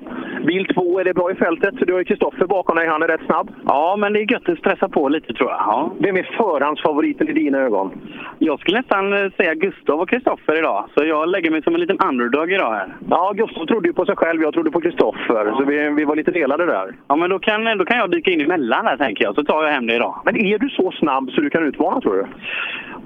bil 0.47 0.67
två, 0.75 1.01
är 1.01 1.05
det 1.05 1.15
bra 1.15 1.31
i 1.31 1.35
fältet? 1.35 1.75
Du 1.87 1.93
har 1.93 1.99
ju 1.99 2.05
Kristoffer 2.05 2.47
bakom 2.47 2.77
dig, 2.77 2.89
han 2.89 3.03
är 3.03 3.09
rätt 3.09 3.27
snabb. 3.27 3.51
Ja, 3.67 3.97
men 3.99 4.13
det 4.13 4.21
är 4.21 4.33
gött 4.33 4.49
att 4.49 4.59
stressa 4.59 4.89
på 4.89 5.09
lite 5.09 5.33
tror 5.33 5.51
jag. 5.51 5.59
Ja. 5.59 5.93
Vem 5.99 6.17
är 6.17 6.23
förhandsfavoriten 6.23 7.29
i 7.29 7.33
dina 7.33 7.59
ögon? 7.59 7.91
Jag 8.39 8.61
skulle 8.61 8.79
nästan 8.79 9.13
eh, 9.13 9.31
säga 9.37 9.55
Gustav 9.55 10.01
och 10.01 10.09
Kristoffer 10.09 10.59
idag, 10.59 10.85
så 10.95 11.05
jag 11.05 11.29
lägger 11.29 11.51
mig 11.51 11.63
som 11.63 11.75
en 11.75 11.81
liten 11.81 11.99
underdog 11.99 12.53
idag 12.53 12.73
här. 12.73 12.97
Ja, 13.11 13.33
Gustav 13.37 13.67
trodde 13.67 13.89
ju 13.89 13.95
på 13.95 14.07
sig 14.07 14.17
själv, 14.17 14.43
jag 14.43 14.53
trodde 14.55 14.71
på 14.71 14.81
Kristoffer. 14.81 15.55
Så 15.57 15.65
vi, 15.65 15.89
vi 15.89 16.05
var 16.05 16.17
lite 16.17 16.31
delade 16.31 16.67
där. 16.67 16.95
Ja, 17.09 17.17
men 17.17 17.31
då 17.31 17.39
kan, 17.39 17.79
då 17.79 17.85
kan 17.85 17.99
jag 17.99 18.11
dyka 18.11 18.31
in 18.31 18.41
emellan 18.41 18.85
där 18.85 18.97
tänker 18.97 19.25
jag, 19.25 19.35
så 19.35 19.45
tar 19.45 19.65
jag 19.65 19.73
hem 19.73 19.87
det 19.87 19.95
idag. 19.95 20.15
Men 20.25 20.37
är 20.37 20.59
du 20.59 20.69
så 20.69 20.91
snabb 20.91 21.31
så 21.31 21.41
du 21.41 21.51
kan 21.51 21.65
utmana 21.65 22.01
tror 22.01 22.15
du? 22.15 22.27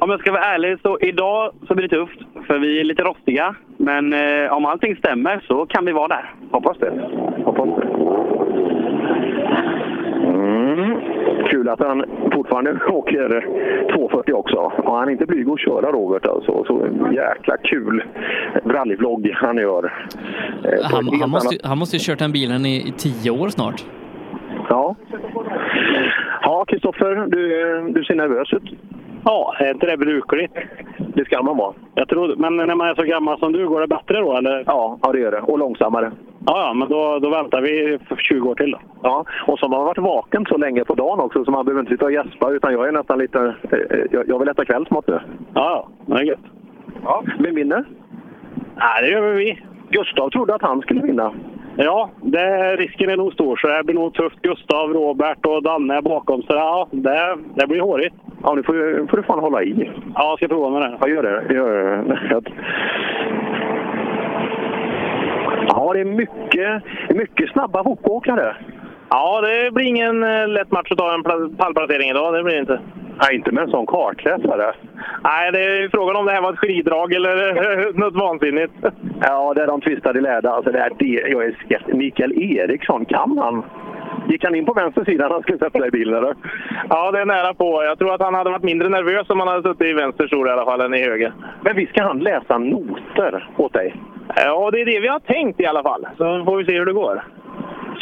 Om 0.03 0.11
jag 0.11 0.20
ska 0.20 0.32
vara 0.32 0.44
ärlig 0.44 0.78
så 0.82 0.98
idag 1.00 1.53
så 1.68 1.74
blir 1.74 1.88
det 1.88 1.96
tufft, 1.96 2.18
för 2.46 2.59
vi 2.59 2.80
är 2.80 2.84
lite 2.84 3.03
rostiga. 3.03 3.55
Men 3.76 4.12
eh, 4.12 4.53
om 4.53 4.66
allting 4.66 4.96
stämmer 4.96 5.40
så 5.48 5.66
kan 5.66 5.84
vi 5.84 5.92
vara 5.92 6.09
där. 6.09 6.34
Hoppas 6.50 6.78
det. 6.78 6.92
Hoppas 7.44 7.68
det. 7.80 7.86
Mm. 10.28 10.96
Kul 11.50 11.68
att 11.68 11.80
han 11.80 12.05
fortfarande 12.32 12.78
åker 12.88 13.28
240 13.96 14.32
också. 14.34 14.57
Och 14.57 14.96
han 14.96 15.09
är 15.09 15.12
inte 15.12 15.26
blyg 15.26 15.48
att 15.48 15.61
köra 15.61 15.92
Robert 15.92 16.26
alltså. 16.26 16.64
Så 16.64 16.88
jäkla 17.12 17.57
kul 17.57 18.03
rallyvlogg 18.64 19.30
han 19.34 19.57
gör. 19.57 19.84
Eh, 20.64 20.70
Han, 20.92 21.09
han, 21.20 21.30
måste, 21.30 21.48
annat- 21.48 21.64
han 21.68 21.78
måste 21.78 21.96
ju 21.96 22.00
kört 22.03 22.18
den 22.18 22.32
bilen 22.32 22.66
i, 22.66 22.76
i 22.88 22.92
tio 22.92 23.30
år 23.30 23.48
snart. 23.48 23.84
Ja. 24.68 24.94
Ja, 26.42 26.64
Kristoffer, 26.68 27.26
du, 27.28 27.42
du 27.92 28.05
ser 28.05 28.14
nervös 28.14 28.53
ut. 28.53 28.62
Ja, 29.25 29.55
är 29.59 29.70
inte 29.70 29.87
det 29.87 29.97
brukligt? 29.97 30.53
Det 31.14 31.25
ska 31.25 31.43
man 31.43 31.57
vara. 31.57 31.75
Jag 31.95 32.09
tror, 32.09 32.37
men 32.37 32.57
när 32.57 32.75
man 32.75 32.89
är 32.89 32.95
så 32.95 33.03
gammal 33.03 33.39
som 33.39 33.53
du, 33.53 33.68
går 33.68 33.81
det 33.81 33.87
bättre 33.87 34.20
då 34.20 34.37
eller? 34.37 34.64
Ja, 34.66 34.99
ja 35.03 35.12
det 35.12 35.20
gör 35.20 35.31
det. 35.31 35.41
Och 35.41 35.59
långsammare. 35.59 36.12
Ja, 36.47 36.66
ja 36.66 36.75
men 36.75 36.89
då, 36.89 37.18
då 37.18 37.31
väntar 37.31 37.61
vi 37.61 37.99
för 38.09 38.16
20 38.16 38.49
år 38.51 38.55
till 38.55 38.70
då. 38.70 38.79
Ja, 39.03 39.25
och 39.47 39.59
som 39.59 39.73
har 39.73 39.85
varit 39.85 39.99
vaken 39.99 40.45
så 40.49 40.57
länge 40.57 40.85
på 40.85 40.95
dagen 40.95 41.20
också 41.20 41.45
så 41.45 41.51
man 41.51 41.64
behöver 41.64 41.81
inte 41.81 41.93
sitta 41.93 42.05
och 42.05 42.12
gäspa 42.12 42.51
utan 42.51 42.73
jag 42.73 42.89
är 42.89 42.93
nästan 42.93 43.18
lite... 43.18 43.55
eh, 43.70 43.99
Jag, 44.11 44.29
jag 44.29 44.39
vill 44.39 44.49
äta 44.49 44.64
kvällsmat 44.64 45.07
nu. 45.07 45.20
Ja, 45.55 45.89
ja. 46.07 46.14
Det 46.14 46.20
är 46.23 46.25
gött. 46.25 46.39
Ja. 47.05 47.23
Vem 47.39 47.55
vinner? 47.55 47.85
Nej, 48.77 49.03
det 49.03 49.09
gör 49.11 49.33
vi. 49.33 49.59
Gustav 49.91 50.31
trodde 50.31 50.55
att 50.55 50.62
han 50.62 50.81
skulle 50.81 51.03
vinna. 51.03 51.33
Ja, 51.77 52.11
det, 52.20 52.77
risken 52.77 53.11
är 53.11 53.16
nog 53.16 53.33
stor 53.33 53.57
så 53.57 53.66
det 53.66 53.85
blir 53.85 53.95
nog 53.95 54.14
tufft. 54.14 54.43
Gustav, 54.43 54.93
Robert 54.93 55.47
och 55.47 55.62
Danne 55.62 56.03
bakom. 56.03 56.43
Så 56.43 56.53
ja, 56.53 56.89
det, 56.91 57.37
det 57.55 57.66
blir 57.66 57.81
hårigt. 57.81 58.14
Ja, 58.43 58.55
nu 58.55 58.62
får, 58.62 59.07
får 59.07 59.16
du 59.16 59.23
fan 59.23 59.39
hålla 59.39 59.62
i. 59.62 59.91
Ja, 60.14 60.29
jag 60.29 60.39
ska 60.39 60.49
prova 60.49 60.70
med 60.70 60.83
det. 60.83 60.97
Ja, 61.01 61.09
gör 61.09 61.23
det. 61.23 61.55
Gör 61.55 61.97
det. 62.05 62.43
Ja, 65.68 65.93
det 65.93 66.01
är 66.01 66.05
mycket, 66.05 66.83
mycket 67.14 67.51
snabba 67.51 67.83
hoppåkare. 67.83 68.57
Ja, 69.15 69.41
det 69.41 69.71
blir 69.75 69.85
ingen 69.87 70.23
eh, 70.23 70.49
lätt 70.49 70.71
match 70.71 70.91
att 70.93 70.99
ta 70.99 71.15
en 71.15 71.23
pla- 71.25 71.57
pallplacering 71.57 72.11
idag. 72.11 72.35
Det 72.35 72.43
blir 72.43 72.55
det 72.55 72.61
inte. 72.61 72.81
Nej, 73.21 73.35
inte 73.37 73.53
med 73.53 73.65
en 73.65 73.71
sån 73.71 73.87
kartläsare. 73.87 74.73
Nej, 75.25 75.53
det 75.53 75.59
är 75.65 75.89
frågan 75.89 76.17
om 76.17 76.27
det 76.27 76.33
här 76.33 76.43
var 76.43 76.53
ett 76.53 76.59
skiddrag 76.59 77.13
eller 77.13 77.93
något 78.01 78.15
vansinnigt. 78.15 78.73
Ja, 79.25 79.55
där 79.55 79.67
de 79.67 79.81
tvistade 79.81 80.19
i 80.19 80.23
lärda. 80.23 80.51
Alltså, 80.51 80.73
det 80.73 80.79
här, 80.79 80.93
det, 80.99 81.07
jag 81.07 81.45
är 81.45 81.53
skeptisk. 81.65 81.97
Mikael 81.97 82.33
Eriksson, 82.43 83.05
kan 83.05 83.39
han? 83.39 83.63
Gick 84.29 84.45
han 84.45 84.55
in 84.55 84.65
på 84.67 84.73
vänster 84.73 85.05
sida 85.05 85.25
när 85.25 85.31
han 85.35 85.43
skulle 85.43 85.59
sätta 85.59 85.79
sig 85.79 85.89
i 85.89 85.91
bilen? 85.91 86.15
Eller? 86.15 86.35
Ja, 86.89 87.11
det 87.11 87.21
är 87.21 87.25
nära 87.27 87.55
på. 87.55 87.83
Jag 87.85 87.99
tror 87.99 88.15
att 88.15 88.21
han 88.23 88.35
hade 88.35 88.51
varit 88.51 88.63
mindre 88.63 88.89
nervös 88.89 89.31
om 89.31 89.39
han 89.41 89.49
hade 89.49 89.63
suttit 89.63 89.87
i 89.87 89.93
vänster 89.93 90.27
stol 90.27 90.49
i 90.49 90.51
alla 90.51 90.65
fall 90.65 90.81
än 90.81 90.95
i 90.95 91.03
höger. 91.03 91.33
Men 91.65 91.77
visst 91.77 91.93
ska 91.93 92.03
han 92.03 92.19
läsa 92.19 92.59
noter 92.59 93.49
åt 93.57 93.73
dig? 93.73 93.95
Ja, 94.37 94.71
det 94.71 94.81
är 94.81 94.87
det 94.87 95.01
vi 95.01 95.09
har 95.09 95.19
tänkt 95.21 95.61
i 95.61 95.67
alla 95.67 95.83
fall. 95.83 96.07
Så 96.17 96.45
får 96.45 96.57
vi 96.57 96.65
se 96.65 96.79
hur 96.79 96.87
det 96.87 96.93
går. 96.93 97.23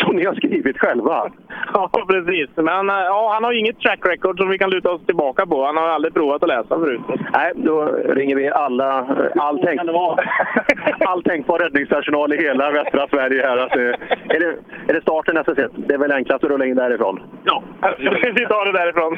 Som 0.00 0.16
ni 0.16 0.24
har 0.26 0.34
skrivit 0.34 0.78
själva? 0.78 1.30
Ja, 1.74 1.90
precis. 2.08 2.50
Men 2.56 2.90
eh, 2.90 2.96
ja, 2.96 3.30
han 3.34 3.44
har 3.44 3.52
ju 3.52 3.58
inget 3.58 3.80
track 3.80 4.00
record 4.06 4.38
som 4.38 4.48
vi 4.48 4.58
kan 4.58 4.70
luta 4.70 4.90
oss 4.90 5.06
tillbaka 5.06 5.46
på. 5.46 5.64
Han 5.66 5.76
har 5.76 5.88
aldrig 5.88 6.14
provat 6.14 6.42
att 6.42 6.48
läsa 6.48 6.78
förut. 6.78 7.00
Nej, 7.32 7.52
då 7.54 7.84
ringer 8.08 8.36
vi 8.36 8.50
alla, 8.50 9.06
all, 9.36 9.60
tänk, 9.64 9.80
all 11.00 11.22
tänkbar 11.22 11.58
räddningspersonal 11.58 12.32
i 12.32 12.36
hela 12.36 12.70
västra 12.70 13.06
Sverige 13.10 13.42
här. 13.42 13.56
Att, 13.56 13.76
eh, 13.76 14.36
är, 14.36 14.40
det, 14.40 14.54
är 14.88 14.94
det 14.94 15.02
starten 15.02 15.34
nästa 15.34 15.54
set? 15.54 15.70
Det 15.76 15.94
är 15.94 15.98
väl 15.98 16.12
enklast 16.12 16.44
att 16.44 16.50
rulla 16.50 16.66
in 16.66 16.76
därifrån? 16.76 17.20
Ja, 17.44 17.62
vi 18.34 18.46
tar 18.46 18.72
det 18.72 18.78
därifrån. 18.78 19.16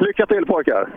Lycka 0.00 0.26
till 0.26 0.46
pojkar! 0.46 0.88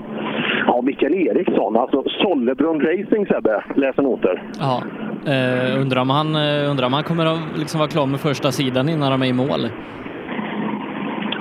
Ja, 0.68 0.82
Mikael 0.82 1.14
Eriksson, 1.14 1.78
alltså 1.78 2.04
Sollebrunn 2.22 2.82
Racing 2.82 3.28
Sebbe, 3.28 3.64
läser 3.76 4.02
noter. 4.02 4.44
Ja, 4.60 4.84
eh, 5.26 5.82
undrar, 5.82 6.02
om 6.02 6.10
han, 6.10 6.36
eh, 6.36 6.70
undrar 6.72 6.86
om 6.86 6.94
han 6.94 7.04
kommer 7.04 7.26
att 7.26 7.58
liksom 7.58 7.80
vara 7.80 7.90
klar 7.90 8.06
med 8.06 8.20
första 8.20 8.52
sidan 8.52 8.90
innan 8.90 9.09
de 9.10 9.22
är 9.22 9.28
i 9.28 9.34
mål. 9.34 9.70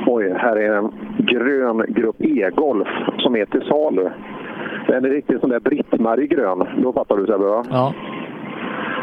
Oj, 0.06 0.34
här 0.38 0.56
är 0.56 0.76
en 0.76 0.92
grön 1.18 1.84
Grupp 1.88 2.16
E-Golf 2.20 2.88
som 3.18 3.36
är 3.36 3.44
till 3.44 3.62
salu. 3.62 4.10
Den 4.86 5.04
är 5.04 5.10
riktigt 5.10 5.40
sån 5.40 5.50
där 5.50 5.60
Britt-Marie 5.60 6.26
grön. 6.26 6.68
Då 6.82 6.92
fattar 6.92 7.16
du 7.16 7.26
Sebbe, 7.26 7.44
va? 7.44 7.64
Ja. 7.70 7.94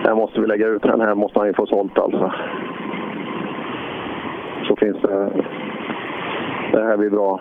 Här 0.04 0.16
måste 0.16 0.42
vi 0.42 0.48
lägga 0.48 0.68
ut 0.68 0.82
den 0.82 1.02
här 1.02 1.16
måste 1.16 1.40
han 1.40 1.48
ju 1.48 1.54
få 1.54 1.66
sålt 1.66 1.98
alltså. 1.98 2.34
Så 4.68 4.76
finns 4.76 4.98
det... 5.02 5.30
Det 6.72 6.84
här 6.84 6.98
blir 6.98 7.10
bra. 7.10 7.40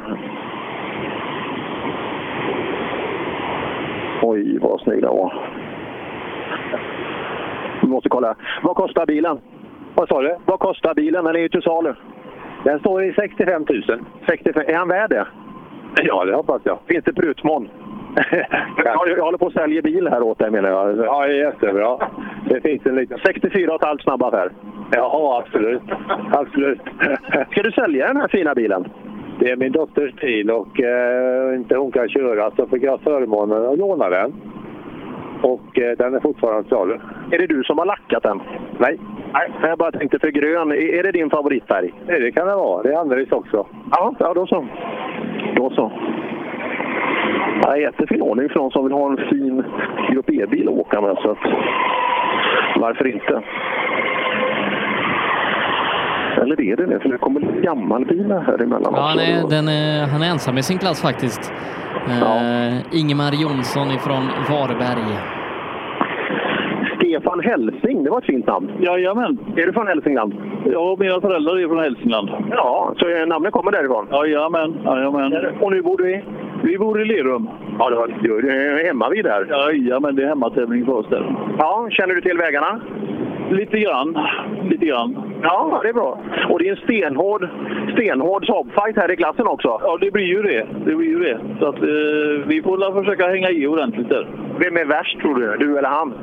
Oj, 4.22 4.58
vad 4.58 4.80
snygg 4.80 5.02
den 5.02 5.10
var. 5.10 5.50
Vi 7.82 7.88
måste 7.88 8.08
kolla. 8.08 8.34
Vad 8.62 8.76
kostar 8.76 9.06
bilen? 9.06 9.38
Vad 9.94 10.08
sa 10.08 10.22
du? 10.22 10.36
Vad 10.44 10.58
kostar 10.58 10.94
bilen? 10.94 11.24
Den 11.24 11.36
är 11.36 11.40
ju 11.40 11.48
till 11.48 11.62
salu. 11.62 11.94
Den 12.64 12.78
står 12.78 13.04
i 13.04 13.12
65 13.12 13.64
000. 13.68 13.82
65. 14.28 14.62
Är 14.66 14.74
han 14.74 14.88
värd 14.88 15.10
det? 15.10 15.26
Ja, 16.02 16.24
det 16.24 16.34
hoppas 16.34 16.62
jag. 16.64 16.78
Finns 16.86 17.04
det 17.04 17.12
prutmån? 17.12 17.68
jag, 18.84 19.08
jag 19.08 19.24
håller 19.24 19.38
på 19.38 19.46
att 19.46 19.52
sälja 19.52 19.82
bil 19.82 20.08
här 20.08 20.22
åt 20.22 20.38
dig 20.38 20.50
menar 20.50 20.68
jag. 20.68 20.98
Ja, 20.98 21.28
jättebra. 21.28 21.98
Det 22.48 22.60
finns 22.60 22.86
en 22.86 22.96
liten... 22.96 23.18
64,5 23.18 24.02
snabb 24.02 24.22
affär. 24.22 24.50
Ja, 24.92 25.42
absolut. 25.44 25.82
Absolut. 26.32 26.80
Ska 27.50 27.62
du 27.62 27.72
sälja 27.72 28.06
den 28.06 28.16
här 28.16 28.28
fina 28.28 28.54
bilen? 28.54 28.84
Det 29.38 29.50
är 29.50 29.56
min 29.56 29.72
dotters 29.72 30.14
bil 30.14 30.50
och 30.50 30.80
eh, 30.80 31.54
inte 31.54 31.76
hon 31.76 31.92
kan 31.92 32.08
köra 32.08 32.50
så 32.50 32.66
fick 32.66 32.82
jag 32.82 33.00
förmånen 33.00 33.66
att 33.66 33.78
låna 33.78 34.10
den. 34.10 34.32
Och 35.44 35.78
eh, 35.78 35.96
den 35.98 36.14
är 36.14 36.20
fortfarande 36.20 36.68
salu. 36.68 36.98
Är 37.30 37.38
det 37.38 37.46
du 37.46 37.64
som 37.64 37.78
har 37.78 37.86
lackat 37.86 38.22
den? 38.22 38.40
Nej. 38.78 38.98
Nej, 39.32 39.50
jag 39.62 39.78
bara 39.78 39.92
tänkte 39.92 40.18
för 40.18 40.28
grön, 40.28 40.72
är 40.72 41.02
det 41.02 41.12
din 41.12 41.30
favoritfärg? 41.30 41.94
Nej, 42.06 42.20
det 42.20 42.32
kan 42.32 42.46
det 42.46 42.54
vara. 42.54 42.82
Det 42.82 42.92
är 42.92 42.98
Andres 42.98 43.32
också. 43.32 43.66
Ja, 43.90 44.14
ja 44.18 44.34
då 44.34 44.46
så. 44.46 44.66
Då 45.56 45.70
så. 45.70 45.92
Ja, 47.62 47.76
jättefin 47.76 48.22
ordning 48.22 48.48
för 48.48 48.54
de 48.54 48.70
som 48.70 48.84
vill 48.84 48.92
ha 48.92 49.10
en 49.10 49.16
fin 49.16 49.64
Grupp 50.10 50.30
E-bil 50.30 50.68
att 50.68 50.74
åka 50.74 51.00
med. 51.00 51.16
Så 51.22 51.30
att, 51.30 51.38
varför 52.76 53.06
inte? 53.06 53.42
Eller 56.44 56.60
är 56.60 56.76
det 56.76 56.86
det? 56.86 57.00
För 57.00 57.08
det 57.08 57.18
kommer 57.18 57.40
lite 57.40 57.60
gammal 57.60 58.04
bilar 58.04 58.40
här 58.40 58.62
emellan 58.62 58.92
Ja, 58.96 59.00
han 59.00 59.18
är, 59.18 59.50
den 59.50 59.68
är, 59.68 60.06
han 60.06 60.22
är 60.22 60.30
ensam 60.30 60.58
i 60.58 60.62
sin 60.62 60.78
klass 60.78 61.02
faktiskt. 61.02 61.52
Eh, 62.08 62.98
Ingemar 63.00 63.32
Jonsson 63.42 63.88
ifrån 63.98 64.24
Varberg. 64.50 65.10
Stefan 66.96 67.40
Hälsing, 67.40 68.04
det 68.04 68.10
var 68.10 68.18
ett 68.18 68.24
fint 68.24 68.46
namn. 68.46 68.70
Jajamän. 68.80 69.38
Är 69.56 69.66
du 69.66 69.72
från 69.72 69.86
Hälsingland? 69.86 70.34
Ja, 70.64 70.96
mina 71.00 71.20
föräldrar 71.20 71.58
är 71.58 71.68
från 71.68 71.78
Hälsingland. 71.78 72.28
Ja, 72.50 72.94
så 72.98 73.26
namnet 73.26 73.52
kommer 73.52 73.72
därifrån? 73.72 74.06
Jajamän. 74.10 74.74
Jajamän. 74.84 75.32
Och 75.60 75.70
nu 75.72 75.82
bor 75.82 75.98
du 75.98 76.10
i? 76.14 76.24
Vi 76.62 76.78
bor 76.78 77.02
i 77.02 77.04
Lerum. 77.04 77.48
Ja, 77.78 78.06
du, 78.20 78.40
du 78.40 78.50
är 78.50 78.86
hemma 78.86 79.08
vid 79.08 79.24
där? 79.24 79.46
Jajamän, 79.50 80.16
det 80.16 80.22
är 80.22 80.28
hemmatävling 80.28 80.84
för 80.84 80.92
oss 80.92 81.06
där. 81.10 81.36
Ja, 81.58 81.88
känner 81.90 82.14
du 82.14 82.20
till 82.20 82.38
vägarna? 82.38 82.80
Lite 83.50 83.78
grann. 83.78 84.18
Lite 84.70 84.86
grann. 84.86 85.16
Ja, 85.42 85.80
det 85.82 85.88
är 85.88 85.92
bra. 85.92 86.18
Och 86.50 86.58
det 86.58 86.68
är 86.68 86.70
en 86.70 86.76
stenhård, 86.76 87.48
stenhård 87.92 88.46
Saab-fight 88.46 88.96
här 88.96 89.12
i 89.12 89.16
klassen 89.16 89.46
också. 89.46 89.80
Ja, 89.82 89.98
det 90.00 90.10
blir 90.10 90.24
ju 90.24 90.42
det. 90.42 90.66
Det 90.84 90.94
blir 90.94 91.08
ju 91.08 91.18
det. 91.18 91.38
Så 91.60 91.66
att, 91.66 91.82
eh, 91.82 92.46
vi 92.46 92.62
får 92.64 92.78
väl 92.78 93.04
försöka 93.04 93.28
hänga 93.28 93.50
i 93.50 93.66
ordentligt 93.66 94.08
där. 94.08 94.26
Vem 94.58 94.76
är 94.76 94.84
värst 94.84 95.20
tror 95.20 95.34
du? 95.34 95.66
Du 95.66 95.78
eller 95.78 95.88
han? 95.88 96.14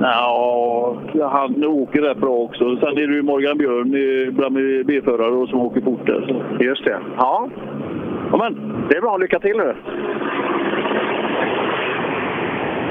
Ja, 0.00 0.96
han 1.32 1.64
åker 1.64 2.02
rätt 2.02 2.18
bra 2.18 2.34
också. 2.34 2.76
Sen 2.76 2.88
är 2.88 3.06
det 3.06 3.14
ju 3.14 3.22
Morgan 3.22 3.58
Björn 3.58 3.90
bland 4.36 4.54
B-förare 4.86 5.30
och 5.30 5.48
som 5.48 5.60
åker 5.60 5.80
fort 5.80 6.06
där. 6.06 6.24
Så. 6.28 6.64
Just 6.64 6.84
det. 6.84 6.98
Ja. 7.16 7.48
ja 8.32 8.36
men. 8.36 8.72
Det 8.88 8.96
är 8.96 9.00
bra. 9.00 9.16
Lycka 9.16 9.38
till 9.38 9.56
nu. 9.56 9.74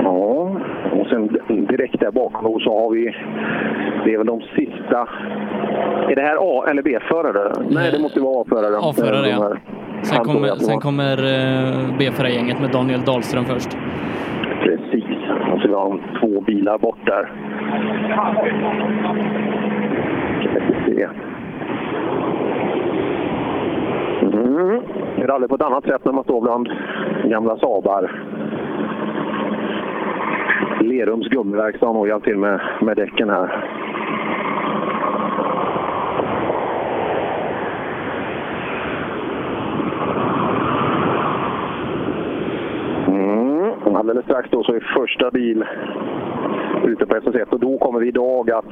Ja, 0.03 0.55
och 0.99 1.07
sen 1.07 1.27
direkt 1.47 1.99
där 1.99 2.11
bakom 2.11 2.59
så 2.59 2.79
har 2.79 2.89
vi... 2.89 3.15
Det 4.05 4.13
är 4.13 4.17
väl 4.17 4.27
de 4.27 4.41
sista... 4.41 5.07
Är 6.09 6.15
det 6.15 6.21
här 6.21 6.37
A 6.39 6.65
eller 6.69 6.81
B-förare? 6.81 7.53
Nej, 7.69 7.91
det 7.91 7.99
måste 7.99 8.19
vara 8.19 8.41
A-förare. 8.41 8.77
A-förare, 8.77 9.29
ja. 9.29 9.55
Sen 10.01 10.23
kommer, 10.23 10.47
sen 10.47 10.79
kommer 10.79 11.17
eh, 11.17 11.97
B-förargänget 11.99 12.61
med 12.61 12.71
Daniel 12.71 13.01
Dahlström 13.01 13.45
först. 13.45 13.77
Precis. 14.63 15.03
Och 15.53 15.61
så 15.61 15.67
vi 15.67 15.73
har 15.73 15.99
två 16.19 16.41
bilar 16.41 16.77
bort 16.77 17.05
där. 17.05 17.31
Mm. 24.21 24.81
Det 25.15 25.23
är 25.23 25.27
rally 25.27 25.47
på 25.47 25.55
ett 25.55 25.61
annat 25.61 25.83
sätt 25.83 26.05
när 26.05 26.11
man 26.11 26.23
står 26.23 26.41
bland 26.41 26.69
gamla 27.23 27.57
Saabar. 27.57 28.23
Lerums 30.81 31.27
gummiverkstad 31.27 31.87
har 31.87 31.93
nog 31.93 32.07
hjälpt 32.07 32.25
till 32.25 32.37
med, 32.37 32.59
med 32.81 32.97
däcken 32.97 33.29
här. 33.29 33.69
Mm. 43.07 43.95
Alldeles 43.95 44.25
strax 44.25 44.49
då 44.49 44.63
så 44.63 44.73
är 44.73 44.79
första 44.79 45.31
bil 45.31 45.65
ute 46.83 47.05
på 47.05 47.15
SS1 47.15 47.49
och 47.49 47.59
då 47.59 47.77
kommer 47.77 47.99
vi 47.99 48.07
idag 48.07 48.51
att 48.51 48.65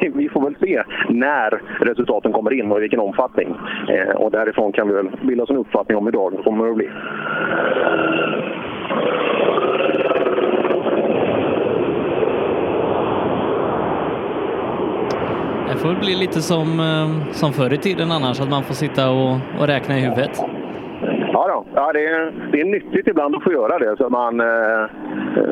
vi 0.14 0.28
får 0.28 0.44
väl 0.44 0.56
se 0.60 0.82
när 1.08 1.62
resultaten 1.80 2.32
kommer 2.32 2.52
in 2.52 2.72
och 2.72 2.78
i 2.78 2.80
vilken 2.80 3.00
omfattning. 3.00 3.56
Eh, 3.88 4.16
och 4.16 4.30
därifrån 4.30 4.72
kan 4.72 4.88
vi 4.88 4.94
väl 4.94 5.10
bilda 5.22 5.44
oss 5.44 5.50
en 5.50 5.56
uppfattning 5.56 5.98
om 5.98 6.04
hur 6.04 6.12
dagen 6.12 6.42
kommer 6.42 6.70
att 6.70 6.76
bli. 6.76 6.88
Det 15.68 15.76
får 15.78 15.94
bli 16.00 16.14
lite 16.14 16.40
som, 16.40 16.80
eh, 16.80 17.32
som 17.32 17.52
förr 17.52 17.72
i 17.72 17.76
tiden 17.78 18.10
annars, 18.12 18.40
att 18.40 18.50
man 18.50 18.62
får 18.62 18.74
sitta 18.74 19.10
och, 19.10 19.32
och 19.60 19.66
räkna 19.66 19.98
i 19.98 20.00
huvudet. 20.00 20.30
Ja, 21.32 21.48
då. 21.48 21.64
ja 21.74 21.92
det, 21.92 22.06
är, 22.06 22.32
det 22.52 22.60
är 22.60 22.64
nyttigt 22.64 23.08
ibland 23.08 23.36
att 23.36 23.42
få 23.42 23.52
göra 23.52 23.78
det 23.78 23.96
så 23.96 24.08
man, 24.08 24.40
eh, 24.40 24.84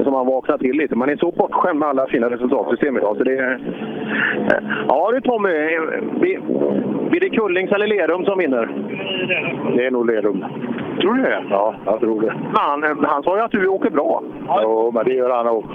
så 0.05 0.11
man 0.11 0.27
vaknar 0.27 0.59
till 0.59 0.77
lite. 0.77 0.95
Man 0.97 1.09
är 1.11 1.17
så 1.17 1.31
bortskämd 1.31 1.79
med 1.79 1.89
alla 1.89 2.07
fina 2.07 2.31
resultatsystem 2.31 2.97
idag. 2.97 3.17
Så 3.17 3.25
det, 3.25 3.37
är- 3.39 3.59
ja 4.89 5.11
du 5.13 5.21
Tommy, 5.21 5.49
blir, 6.21 6.39
blir 7.11 7.21
det 7.21 7.31
Kullings 7.31 7.73
eller 7.73 7.87
Lerum 7.87 8.25
som 8.25 8.39
vinner? 8.39 8.69
Det 9.77 9.87
är 9.87 9.91
nog 9.91 10.07
Lerum. 10.11 10.45
Tror 11.01 11.15
du 11.15 11.23
det? 11.23 11.45
Ja, 11.51 11.75
jag 11.85 12.01
tror 12.01 12.21
det. 12.21 12.33
Han, 12.55 13.05
han 13.05 13.23
sa 13.23 13.37
ju 13.37 13.43
att 13.43 13.51
du 13.51 13.67
åker 13.69 13.91
bra. 13.91 14.23
Jo, 14.63 14.91
men 14.95 15.05
det 15.05 15.13
gör 15.15 15.31
han 15.31 15.47
också. 15.49 15.71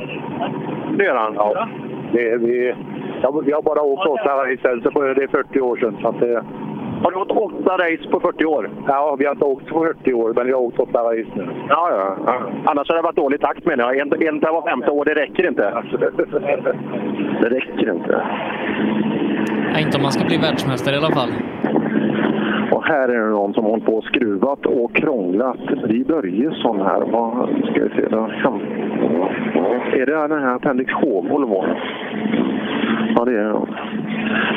Det 0.97 1.03
gör 1.03 1.15
han? 1.15 1.33
Ja. 1.35 1.67
Det, 2.13 2.37
vi, 2.37 2.73
jag, 3.21 3.45
vi 3.45 3.51
har 3.51 3.61
bara 3.61 3.81
åkt 3.81 4.07
åtta 4.07 4.31
race, 4.37 4.79
så 4.83 5.01
det 5.01 5.23
är 5.23 5.27
40 5.27 5.61
år 5.61 5.77
sedan. 5.77 5.97
Så 6.01 6.07
att 6.07 6.19
det, 6.19 6.43
har 7.03 7.11
du 7.11 7.17
åkt 7.17 7.31
åtta 7.31 7.77
race 7.77 8.09
på 8.11 8.19
40 8.19 8.45
år? 8.45 8.69
Ja, 8.87 9.15
vi 9.19 9.25
har 9.25 9.31
inte 9.31 9.45
åkt 9.45 9.67
på 9.67 9.83
40 9.83 10.13
år, 10.13 10.33
men 10.35 10.45
vi 10.45 10.51
har 10.51 10.59
åkt 10.59 10.79
åtta 10.79 10.99
race 11.03 11.29
nu. 11.35 11.47
Ja, 11.69 11.89
ja. 11.91 12.17
ja. 12.25 12.41
Annars 12.65 12.89
har 12.89 12.95
det 12.95 13.01
varit 13.01 13.15
dålig 13.15 13.41
takt 13.41 13.65
menar 13.65 13.83
jag. 13.83 13.97
En, 13.97 14.27
en 14.27 14.39
per 14.39 14.51
var 14.51 14.69
femte 14.69 14.91
år, 14.91 15.05
det 15.05 15.13
räcker 15.13 15.47
inte. 15.47 15.83
Det 17.41 17.49
räcker 17.49 17.91
inte. 17.91 18.21
Ja, 19.73 19.79
inte 19.79 19.97
om 19.97 20.03
man 20.03 20.11
ska 20.11 20.25
bli 20.25 20.37
världsmästare 20.37 20.95
i 20.95 20.97
alla 20.97 21.15
fall. 21.15 21.29
Och 22.71 22.85
här 22.85 23.09
är 23.09 23.19
det 23.19 23.29
någon 23.29 23.53
som 23.53 23.63
håller 23.65 23.85
på 23.85 23.95
och 23.95 24.03
skruvat 24.03 24.65
och 24.65 24.95
krånglat. 24.95 25.57
Det 25.67 25.99
är 25.99 26.03
Börjesson 26.03 26.81
här. 26.81 27.01
Vad 27.01 27.49
ska 27.49 27.83
vi 27.83 27.89
se? 27.89 28.01
Är 30.01 30.05
det 30.05 30.27
den 30.27 30.43
här 30.43 30.55
Appendix 30.55 30.93
H-Volvo? 30.93 31.65
Ja, 33.19 33.25
det 33.25 33.31
är 33.31 33.43
det. 33.43 33.65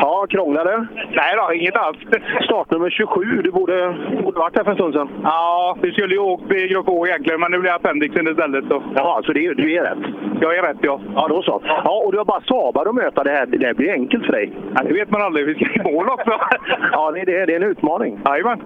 Ja, 0.01 0.27
krånglade? 0.31 0.87
Nej 0.95 1.35
då, 1.37 1.55
inget 1.55 1.77
alls. 1.77 1.97
Startnummer 2.45 2.91
27. 2.91 3.43
Du 3.43 3.51
borde, 3.51 3.95
borde 4.23 4.39
varit 4.39 4.57
här 4.57 4.65
för 4.65 4.71
en 4.71 4.77
stund 4.77 4.95
sedan. 4.95 5.09
Ja, 5.23 5.77
vi 5.83 5.93
skulle 5.93 6.15
ju 6.15 6.21
åkt 6.21 6.53
i 6.53 6.69
grupp 6.69 6.89
Å 6.89 7.07
egentligen, 7.07 7.41
men 7.41 7.51
nu 7.51 7.59
blir 7.59 7.71
appendixen 7.71 8.29
istället. 8.29 8.65
Så. 8.69 8.83
Ja, 8.95 9.21
så 9.25 9.33
det 9.33 9.47
är, 9.47 9.55
du 9.55 9.75
är 9.75 9.83
rätt? 9.83 10.05
Jag 10.41 10.57
är 10.59 10.63
rätt, 10.63 10.77
ja. 10.81 11.01
Ja, 11.15 11.29
då 11.29 11.43
så. 11.43 11.63
Ja, 11.65 12.03
och 12.07 12.13
du 12.13 12.19
har 12.19 12.25
bara 12.25 12.41
Saabar 12.41 12.87
att 12.87 12.95
möta. 12.95 13.25
Det 13.25 13.31
här 13.31 13.47
det 13.47 13.67
här 13.67 13.75
blir 13.75 13.93
enkelt 13.93 14.27
för 14.27 14.33
dig. 14.33 14.53
Ja, 14.75 14.83
det 14.83 14.93
vet 14.93 15.11
man 15.11 15.23
aldrig. 15.23 15.47
Vi 15.47 15.55
ska 15.55 15.65
i 15.65 15.93
mål 15.93 16.09
också. 16.09 16.31
ja, 16.93 17.11
det 17.11 17.21
är, 17.21 17.27
det, 17.27 17.47
det 17.47 17.53
är 17.53 17.61
en 17.61 17.71
utmaning. 17.71 18.21
Jajamän. 18.25 18.61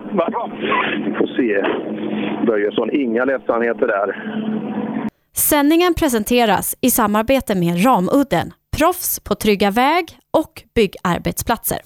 Vi 1.04 1.12
får 1.18 1.26
se. 1.26 1.64
Börjesson, 2.46 2.90
inga 2.92 3.24
ledsamheter 3.24 3.86
där. 3.86 4.16
Sändningen 5.36 5.94
presenteras 5.94 6.76
i 6.80 6.90
samarbete 6.90 7.54
med 7.54 7.86
Ramudden, 7.86 8.52
proffs 8.78 9.20
på 9.20 9.34
trygga 9.34 9.70
väg 9.70 10.04
och 10.30 10.52
byggarbetsplatser. 10.74 11.78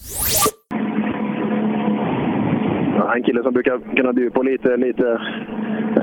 En 3.17 3.23
kille 3.23 3.43
som 3.43 3.53
brukar 3.53 3.97
kunna 3.97 4.13
bjuda 4.13 4.35
på 4.35 4.43
lite, 4.43 4.77
lite, 4.77 5.21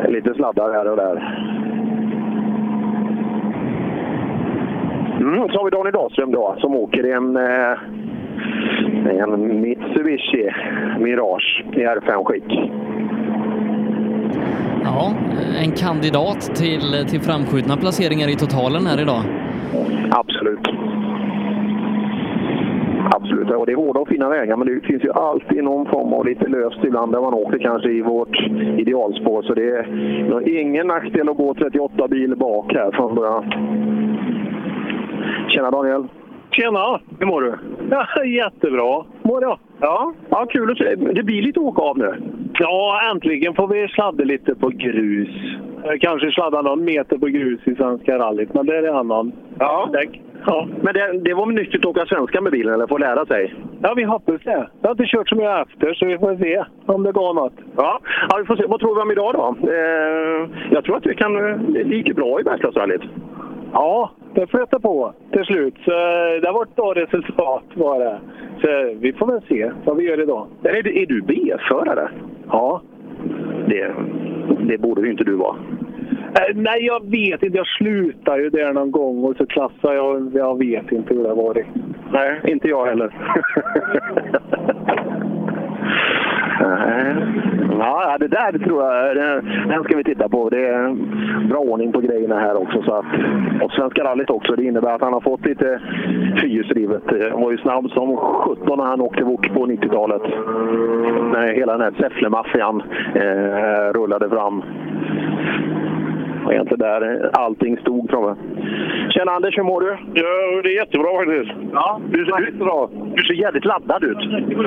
lite 0.07 0.33
sladdar 0.33 0.73
här 0.73 0.91
och 0.91 0.97
där. 0.97 1.17
Mm, 5.21 5.49
så 5.49 5.57
har 5.57 5.65
vi 5.65 5.71
Daniel 5.71 5.93
Dahlström 5.93 6.31
då, 6.31 6.55
som 6.59 6.75
åker 6.75 7.05
i 7.05 7.11
en, 7.11 7.37
eh, 7.37 7.77
En 9.21 9.61
Mitsubishi 9.61 10.51
Mirage 10.99 11.65
i 11.73 11.79
R5-skick. 11.79 12.71
Ja, 14.83 15.13
en 15.63 15.71
kandidat 15.71 16.41
till, 16.55 17.05
till 17.09 17.21
framskjutna 17.21 17.77
placeringar 17.77 18.27
i 18.27 18.35
totalen 18.35 18.85
här 18.85 19.01
idag. 19.01 19.21
Absolut. 20.11 20.67
Absolut, 23.11 23.51
och 23.51 23.65
det 23.65 23.71
är 23.71 23.75
hårda 23.75 23.99
och 23.99 24.07
fina 24.07 24.29
vägar 24.29 24.57
men 24.57 24.67
det 24.67 24.79
finns 24.81 25.03
ju 25.03 25.11
alltid 25.11 25.63
någon 25.63 25.85
form 25.85 26.13
av 26.13 26.25
lite 26.25 26.47
löst 26.47 26.83
ibland 26.83 27.11
där 27.11 27.21
man 27.21 27.33
åker 27.33 27.57
kanske 27.57 27.89
i 27.91 28.01
vårt 28.01 28.39
idealspår. 28.77 29.41
Så 29.41 29.53
det 29.53 29.69
är 29.69 30.61
ingen 30.61 30.87
nackdel 30.87 31.29
att 31.29 31.37
gå 31.37 31.53
38 31.53 32.07
bil 32.07 32.35
bak 32.35 32.73
här 32.73 32.91
från 32.91 33.15
början. 33.15 33.43
Tjena 35.49 35.71
Daniel! 35.71 36.07
Tjena! 36.51 36.99
Hur 37.19 37.25
mår 37.25 37.41
du? 37.41 37.53
Ja, 37.91 38.23
jättebra 38.25 39.03
mår 39.23 39.41
jag. 39.41 39.59
Ja, 39.81 40.13
ja 40.29 40.45
kul 40.49 40.71
att 40.71 40.77
se. 40.77 40.95
Det 40.95 41.23
blir 41.23 41.41
lite 41.41 41.59
åka 41.59 41.81
av 41.81 41.97
nu. 41.97 42.13
Ja, 42.59 42.99
äntligen 43.11 43.53
får 43.55 43.67
vi 43.67 43.87
sladda 43.87 44.23
lite 44.23 44.55
på 44.55 44.69
grus. 44.69 45.29
Eh, 45.83 45.91
Kanske 46.01 46.31
sladda 46.31 46.61
någon 46.61 46.83
meter 46.85 47.17
på 47.17 47.25
grus 47.25 47.59
i 47.65 47.75
Svenska 47.75 48.17
rallyt, 48.19 48.53
men 48.53 48.65
det 48.65 48.77
är 48.77 48.83
en 48.83 48.95
annan 48.95 49.31
Ja. 49.59 49.89
däck. 49.93 50.21
Ja. 50.45 50.67
Men 50.81 50.93
det, 50.93 51.19
det 51.19 51.33
var 51.33 51.45
nyttigt 51.45 51.79
att 51.79 51.85
åka 51.85 52.05
svenska 52.05 52.41
med 52.41 52.51
bilen, 52.51 52.73
eller 52.73 52.87
få 52.87 52.97
lära 52.97 53.25
sig? 53.25 53.53
ja, 53.81 53.93
vi 53.95 54.03
hoppas 54.03 54.41
det. 54.43 54.67
Jag 54.81 54.89
har 54.89 54.91
inte 54.91 55.05
kört 55.05 55.29
så 55.29 55.35
mycket 55.35 55.67
efter, 55.67 55.93
så 55.93 56.05
vi 56.05 56.17
får 56.17 56.35
se 56.35 56.63
om 56.85 57.03
det 57.03 57.11
går 57.11 57.33
något. 57.33 57.53
Ja, 57.77 57.99
ja 58.29 58.37
vi 58.37 58.45
får 58.45 58.55
se. 58.55 58.63
Vad 58.67 58.79
tror 58.79 58.95
vi 58.95 59.01
om 59.01 59.11
idag 59.11 59.33
då? 59.33 59.55
Eh, 59.71 60.49
jag 60.71 60.83
tror 60.83 60.97
att 60.97 61.05
vi 61.05 61.15
kan... 61.15 61.33
Det 61.73 61.81
gick 61.95 62.15
bra 62.15 62.39
i 62.39 62.43
Bergslagsrallyt. 62.43 63.01
Ja, 63.73 64.11
det 64.33 64.47
flöt 64.47 64.81
på 64.81 65.13
till 65.31 65.45
slut. 65.45 65.73
Så 65.85 65.91
eh, 65.91 66.41
det 66.41 66.51
var 66.51 66.63
ett 66.63 66.75
bra 66.75 66.93
resultat 66.93 67.63
det. 67.99 68.19
Så 68.61 68.97
vi 68.99 69.13
får 69.13 69.27
väl 69.27 69.41
se 69.47 69.71
vad 69.85 69.97
vi 69.97 70.03
gör 70.03 70.21
idag. 70.21 70.47
Är, 70.63 70.83
du- 70.83 71.01
är 71.01 71.05
du 71.05 71.21
B-förare? 71.21 72.09
Ja. 72.51 72.81
Det, 73.67 73.93
det 74.67 74.77
borde 74.77 75.01
ju 75.01 75.11
inte 75.11 75.23
du 75.23 75.35
vara. 75.35 75.55
Eh, 76.11 76.55
Nej, 76.55 76.85
jag 76.85 77.09
vet 77.11 77.43
inte. 77.43 77.57
Jag 77.57 77.67
slutade 77.67 78.41
ju 78.43 78.49
där 78.49 78.73
någon 78.73 78.91
gång 78.91 79.23
och 79.23 79.35
så 79.37 79.45
klassade 79.45 79.95
jag. 79.95 80.31
Jag 80.33 80.57
vet 80.59 80.91
inte 80.91 81.13
hur 81.13 81.23
det 81.23 81.33
var. 81.33 81.53
Det. 81.53 81.65
Nej, 82.11 82.39
inte 82.43 82.67
jag 82.67 82.85
heller. 82.85 83.13
Eh, 86.61 87.47
Nej. 87.77 87.77
Ja, 87.79 88.17
det 88.19 88.27
där 88.27 88.57
tror 88.57 88.83
jag, 88.83 89.15
den 89.67 89.83
ska 89.83 89.97
vi 89.97 90.03
titta 90.03 90.29
på. 90.29 90.49
Det 90.49 90.67
är 90.67 90.93
bra 91.49 91.59
ordning 91.59 91.91
på 91.91 92.01
grejerna 92.01 92.39
här 92.39 92.61
också. 92.61 92.81
Så 92.83 92.93
att, 92.93 93.05
och 93.61 93.71
Svenska 93.71 94.03
rallyt 94.03 94.29
också, 94.29 94.55
det 94.55 94.63
innebär 94.63 94.95
att 94.95 95.01
han 95.01 95.13
har 95.13 95.21
fått 95.21 95.45
lite 95.45 95.79
fyrhjulsdrivet. 96.41 97.11
Eh, 97.11 97.31
han 97.31 97.41
var 97.41 97.51
ju 97.51 97.57
snabb 97.57 97.91
som 97.91 98.17
17 98.17 98.77
när 98.77 98.85
han 98.85 99.01
åkte 99.01 99.23
wok 99.23 99.53
på 99.53 99.65
90-talet. 99.65 100.21
När 101.33 101.53
hela 101.53 101.77
den 101.77 101.81
här 101.81 101.91
Säffle-maffian 101.91 102.83
eh, 103.15 103.93
rullade 103.93 104.29
fram. 104.29 104.63
Var 106.47 106.53
egentligen 106.53 106.79
där 106.79 107.29
allting 107.33 107.77
stod 107.77 108.09
tror 108.09 108.27
jag. 108.27 108.37
Tjena 109.13 109.31
Anders, 109.31 109.57
hur 109.57 109.63
mår 109.63 109.81
du? 109.81 109.97
Ja, 110.13 110.61
det 110.63 110.69
är 110.69 110.79
jättebra 110.83 111.09
faktiskt. 111.17 111.51
Ja, 111.73 112.01
du, 112.11 112.23
du, 112.23 112.31
du 113.15 113.23
ser 113.23 113.33
jävligt 113.33 113.65
laddad 113.65 114.03
ut. 114.03 114.17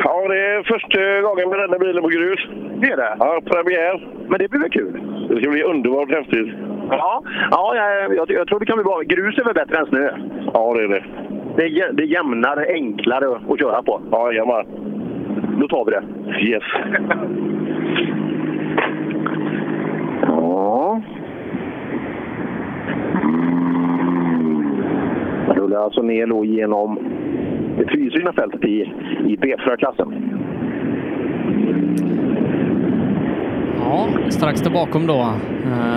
Ja, 0.04 0.28
det 0.28 0.40
är 0.50 0.62
första 0.62 1.20
gången 1.20 1.48
med 1.48 1.58
denna 1.58 1.78
bilen 1.78 2.02
på 2.02 2.08
grus. 2.08 2.40
Det 2.80 2.86
är 2.86 2.96
det? 2.96 3.16
Ja, 3.18 3.40
premiär. 3.44 4.08
Men 4.28 4.38
det 4.38 4.50
blir 4.50 4.60
väl 4.60 4.70
kul? 4.70 5.00
Det 5.28 5.40
ska 5.40 5.50
bli 5.50 5.62
underbart 5.62 6.10
häftigt. 6.10 6.48
Ja, 6.90 7.22
ja 7.50 7.74
jag, 7.76 8.16
jag, 8.16 8.30
jag 8.30 8.48
tror 8.48 8.60
det 8.60 8.66
kan 8.66 8.76
bli 8.76 8.84
bra. 8.84 9.00
Grus 9.00 9.38
är 9.38 9.44
väl 9.44 9.54
bättre 9.54 9.78
än 9.78 9.86
snö? 9.86 10.10
Ja, 10.54 10.74
det 10.74 10.82
är 10.82 10.88
det. 10.88 11.04
Det 11.56 11.64
är, 11.64 11.92
det 11.92 12.02
är 12.02 12.06
jämnare, 12.06 12.66
enklare 12.68 13.36
att 13.48 13.58
köra 13.60 13.82
på. 13.82 14.00
Ja, 14.10 14.32
jajamän. 14.32 14.66
Då 15.60 15.68
tar 15.68 15.84
vi 15.84 15.90
det. 15.90 16.02
Yes. 16.46 16.62
Ja. 20.22 21.00
Jag 25.70 25.82
alltså 25.82 26.02
ner 26.02 26.26
då 26.26 26.44
genom 26.44 26.98
det 27.78 27.86
fyrhjulsdrivna 27.86 28.32
fältet 28.32 28.64
i, 28.64 28.80
i 29.26 29.36
B4-klassen. 29.36 30.14
Ja, 33.78 34.08
strax 34.30 34.60
där 34.60 34.70
bakom 34.70 35.06
då 35.06 35.32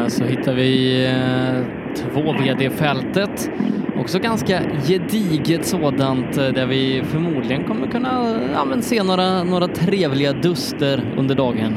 så 0.08 0.24
hittar 0.24 0.54
vi 0.54 1.06
eh, 1.06 1.66
två 1.96 2.22
VD-fältet. 2.22 3.52
Också 4.00 4.20
ganska 4.20 4.54
gediget 4.88 5.66
sådant 5.66 6.34
där 6.36 6.68
vi 6.68 7.02
förmodligen 7.04 7.64
kommer 7.64 7.88
kunna 7.88 8.10
ja, 8.54 8.66
men 8.66 8.82
se 8.82 9.04
några, 9.04 9.44
några 9.44 9.68
trevliga 9.68 10.34
duster 10.34 11.00
under 11.18 11.36
dagen. 11.36 11.74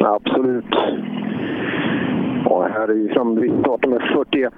Absolut. 0.00 0.74
Och 2.46 2.64
här 2.64 2.88
är 2.88 2.94
ju 2.94 3.08
framme 3.08 3.40
vid 3.40 3.52
startnummer 3.60 4.12
41. 4.14 4.52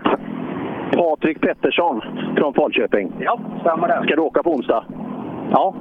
Patrik 0.93 1.41
Pettersson 1.41 2.03
från 2.37 2.55
Falköping. 2.55 3.13
Ja, 3.19 3.41
stämmer 3.61 3.89
det. 3.89 4.03
Ska 4.05 4.17
du 4.17 4.23
åka 4.23 4.43
på 4.43 4.51
onsdag? 4.51 4.85
Ja, 5.51 5.75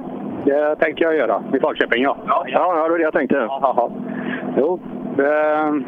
det 0.44 0.76
tänker 0.76 1.04
jag 1.04 1.16
göra. 1.16 1.42
I 1.54 1.60
Falköping, 1.60 2.02
ja. 2.02 2.16
Ja, 2.26 2.44
ja, 2.46 2.74
det 2.84 2.90
var 2.90 2.98
det 2.98 3.04
jag 3.04 3.12
tänkte. 3.12 3.36
Jaha. 3.36 3.90
Jo, 4.56 4.80
det, 5.16 5.82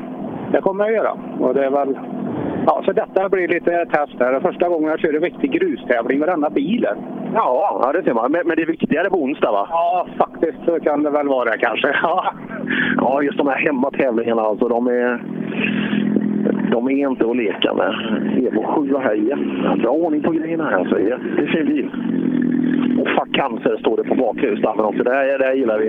det 0.52 0.60
kommer 0.60 0.84
jag 0.84 0.94
göra. 0.94 1.12
Och 1.40 1.54
det 1.54 1.64
är 1.64 1.70
väl... 1.70 1.98
Ja, 2.66 2.82
så 2.84 2.92
detta 2.92 3.28
blir 3.28 3.48
lite 3.48 3.86
test 3.86 4.12
här. 4.20 4.32
Det 4.32 4.40
Första 4.40 4.68
gången 4.68 4.90
jag 4.90 5.00
kör 5.00 5.14
en 5.16 5.22
riktig 5.22 5.50
grustävling 5.50 6.18
med 6.18 6.28
denna 6.28 6.50
bilen. 6.50 6.98
Ja, 7.34 7.80
ja 7.82 7.92
det 7.92 8.02
ser 8.02 8.14
man. 8.14 8.32
Men, 8.32 8.46
men 8.46 8.56
det 8.56 8.62
är 8.62 8.66
viktigare 8.66 9.10
på 9.10 9.16
onsdag, 9.22 9.52
va? 9.52 9.66
Ja, 9.70 10.06
faktiskt 10.18 10.58
så 10.64 10.80
kan 10.80 11.02
det 11.02 11.10
väl 11.10 11.28
vara 11.28 11.58
kanske. 11.58 11.88
Ja, 12.02 12.34
Ja, 12.96 13.22
just 13.22 13.38
de 13.38 13.46
här 13.46 13.56
hemmatävlingarna 13.56 14.42
alltså. 14.42 14.68
De 14.68 14.86
är, 14.86 15.22
de 16.70 16.88
är 16.88 17.08
inte 17.08 17.30
att 17.30 17.36
leka 17.36 17.74
med. 17.74 17.94
Evo 18.46 18.62
7 18.62 18.96
här, 19.02 19.14
jättebra 19.14 19.90
ordning 19.90 20.22
på 20.22 20.30
grejerna 20.30 20.64
här. 20.64 20.84
Så 20.84 20.98
jättefin 20.98 21.66
bil. 21.66 21.90
Och 23.00 23.08
fuck 23.08 23.34
cancer 23.34 23.76
står 23.76 23.96
det 23.96 24.04
på 24.04 24.14
bakhjulsdammen 24.14 24.84
också. 24.84 25.02
Det 25.02 25.10
här, 25.10 25.38
det 25.38 25.44
här 25.44 25.54
gillar 25.54 25.78
vi. 25.78 25.86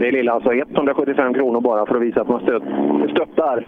Det 0.00 0.08
är 0.08 0.12
lilla 0.12 0.32
alltså 0.32 0.52
175 0.52 1.34
kronor 1.34 1.60
bara 1.60 1.86
för 1.86 1.96
att 1.96 2.02
visa 2.02 2.20
att 2.20 2.28
man 2.28 2.40
stöt, 2.40 2.62
stöttar 3.10 3.66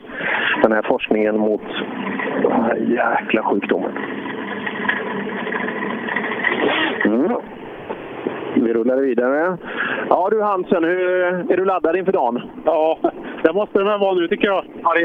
den 0.63 0.73
här 0.73 0.83
forskningen 0.83 1.39
mot 1.39 1.63
den 2.43 2.53
här 2.53 2.77
jäkla 2.77 3.43
sjukdomen. 3.43 3.93
Mm. 7.05 7.33
Vi 8.63 8.73
rullar 8.73 8.97
vidare. 8.97 9.57
Ja 10.11 10.29
du 10.31 10.43
Hansen, 10.43 10.85
hur, 10.85 11.11
är 11.53 11.57
du 11.57 11.65
laddad 11.65 11.97
inför 11.97 12.13
dagen? 12.13 12.43
ja 12.65 12.99
det 13.43 13.53
måste 13.53 13.79
det 13.79 13.85
vara 13.99 14.15
nu 14.15 14.29
tycker 14.29 14.47
jag. 14.47 14.65
Ja, 14.83 14.97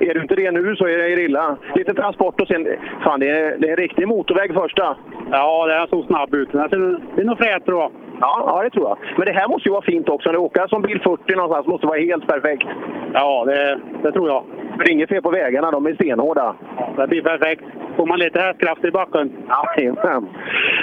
är, 0.00 0.14
du 0.14 0.22
inte 0.22 0.34
det 0.34 0.50
nu 0.50 0.76
så 0.76 0.86
är 0.86 0.98
det 0.98 1.22
illa. 1.22 1.56
Lite 1.74 1.94
transport 1.94 2.40
och 2.40 2.48
sen... 2.48 2.66
Fan, 3.04 3.20
det 3.20 3.30
är, 3.30 3.58
det 3.58 3.66
är 3.66 3.70
en 3.70 3.76
riktig 3.76 4.08
motorväg 4.08 4.54
första. 4.54 4.96
Ja, 5.30 5.66
det 5.66 5.74
är 5.74 5.86
så 5.86 6.02
snabb 6.02 6.34
ut. 6.34 6.52
Det 6.52 6.58
är- 6.58 7.24
nog 7.24 7.38
frätt 7.38 7.64
bra. 7.64 7.90
Ja, 8.20 8.44
ja, 8.46 8.62
det 8.62 8.70
tror 8.70 8.88
jag. 8.88 8.98
Men 9.16 9.26
det 9.26 9.32
här 9.32 9.48
måste 9.48 9.68
ju 9.68 9.72
vara 9.72 9.82
fint 9.82 10.08
också. 10.08 10.28
När 10.28 10.32
du 10.32 10.38
åker 10.38 10.66
som 10.66 10.82
bil 10.82 11.00
40 11.04 11.36
någonstans 11.36 11.66
måste 11.66 11.86
vara 11.86 11.98
helt 11.98 12.26
perfekt. 12.26 12.66
Ja, 13.12 13.44
det, 13.44 13.80
det 14.02 14.12
tror 14.12 14.28
jag. 14.28 14.44
Det 14.78 14.84
är 14.84 14.90
inget 14.90 15.08
fel 15.08 15.22
på 15.22 15.30
vägarna, 15.30 15.70
de 15.70 15.86
är 15.86 15.94
stenhårda. 15.94 16.54
Det 16.96 17.06
blir 17.06 17.22
perfekt. 17.22 17.64
Får 17.96 18.06
man 18.06 18.18
lite 18.18 18.40
hästkraft 18.40 18.84
i 18.84 18.90
backen. 18.90 19.32
Jajamän, 19.76 20.28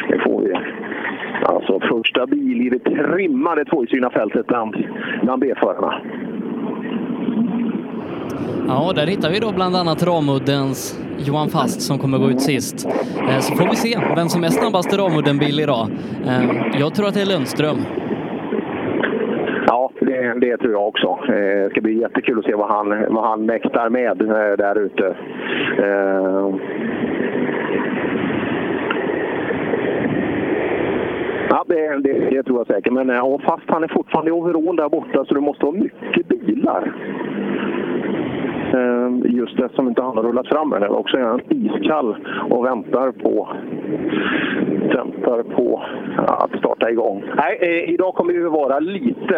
det 0.09 0.19
får 0.19 0.41
vi. 0.41 0.53
Alltså 1.43 1.79
första 1.97 2.25
bil 2.27 2.61
i 2.61 2.69
det 2.69 2.79
trimmade 2.79 3.65
tvåhjulsdrivna 3.65 4.09
fältet 4.09 4.47
bland, 4.47 4.75
bland 5.23 5.41
B-förarna. 5.41 5.93
Ja, 8.67 8.91
där 8.95 9.07
hittar 9.07 9.29
vi 9.31 9.39
då 9.39 9.51
bland 9.55 9.75
annat 9.75 10.03
Ramuddens 10.07 10.99
Johan 11.27 11.49
Fast 11.49 11.81
som 11.81 11.97
kommer 11.99 12.17
gå 12.17 12.29
ut 12.29 12.41
sist. 12.41 12.87
Eh, 13.29 13.39
Så 13.39 13.55
får 13.55 13.69
vi 13.69 13.75
se 13.75 13.97
vem 14.15 14.27
som 14.29 14.43
är 14.43 14.47
snabbaste 14.47 14.97
Ramudden-bil 14.97 15.59
idag. 15.59 15.87
Eh, 16.27 16.79
Jag 16.79 16.93
tror 16.95 17.07
att 17.07 17.13
det 17.13 17.21
är 17.21 17.25
Lundström. 17.33 17.77
Ja, 19.67 19.91
det, 19.99 20.39
det 20.39 20.57
tror 20.57 20.71
jag 20.71 20.87
också. 20.87 21.07
Eh, 21.27 21.33
Det 21.63 21.69
ska 21.71 21.81
bli 21.81 21.99
jättekul 22.01 22.39
att 22.39 22.45
se 22.45 22.53
vad 22.55 22.67
han, 22.69 22.89
vad 23.13 23.23
han 23.29 23.45
mäktar 23.45 23.89
med 23.89 24.17
där 24.57 24.79
ute. 24.79 25.15
Ja, 31.49 31.63
det, 31.67 31.99
det, 31.99 32.29
det 32.29 32.43
tror 32.43 32.57
jag 32.59 32.67
säkert. 32.67 32.93
Men 32.93 33.09
eh, 33.09 33.15
ja, 33.15 33.39
fast 33.39 33.63
han 33.67 33.83
är 33.83 33.87
fortfarande 33.87 34.29
i 34.29 34.33
overall 34.33 34.75
där 34.75 34.89
borta 34.89 35.25
så 35.25 35.33
det 35.33 35.41
måste 35.41 35.65
vara 35.65 35.75
mycket 35.75 36.27
bilar. 36.27 36.93
Eh, 38.73 39.31
Just 39.31 39.59
eftersom 39.59 39.87
inte 39.87 40.01
han 40.01 40.17
har 40.17 40.23
rullat 40.23 40.47
fram 40.47 40.73
än. 40.73 40.83
Också 40.83 41.17
är 41.17 41.21
han 41.21 41.41
iskall 41.49 42.17
och 42.49 42.65
väntar 42.65 43.11
på 43.11 43.49
väntar 44.97 45.43
på 45.55 45.83
att 46.27 46.59
starta 46.59 46.89
igång. 46.89 47.23
Nej, 47.35 47.57
eh, 47.61 47.93
idag 47.93 48.13
kommer 48.15 48.33
vi 48.33 48.39
vara 48.39 48.79
lite... 48.79 49.35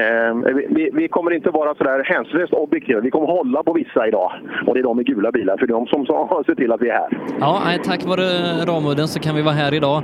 Eh, 0.00 0.34
vi, 0.68 0.90
vi 0.92 1.08
kommer 1.08 1.30
inte 1.30 1.50
vara 1.50 1.74
sådär 1.74 2.04
hänsynslöst 2.04 2.52
objektiva. 2.52 3.00
Vi 3.00 3.10
kommer 3.10 3.26
hålla 3.26 3.62
på 3.62 3.72
vissa 3.72 4.08
idag. 4.08 4.32
Och 4.66 4.74
det 4.74 4.80
är 4.80 4.84
de 4.84 4.96
med 4.96 5.06
gula 5.06 5.32
bilar, 5.32 5.56
för 5.56 5.66
det 5.66 5.70
är 5.70 5.74
de 5.74 5.86
som 5.86 6.06
som 6.06 6.44
ser 6.46 6.54
till 6.54 6.72
att 6.72 6.82
vi 6.82 6.88
är 6.88 6.92
här. 6.92 7.18
Ja, 7.40 7.60
tack 7.84 8.04
vare 8.06 8.22
Ramudden 8.66 9.08
så 9.08 9.20
kan 9.20 9.34
vi 9.34 9.42
vara 9.42 9.54
här 9.54 9.74
idag. 9.74 10.02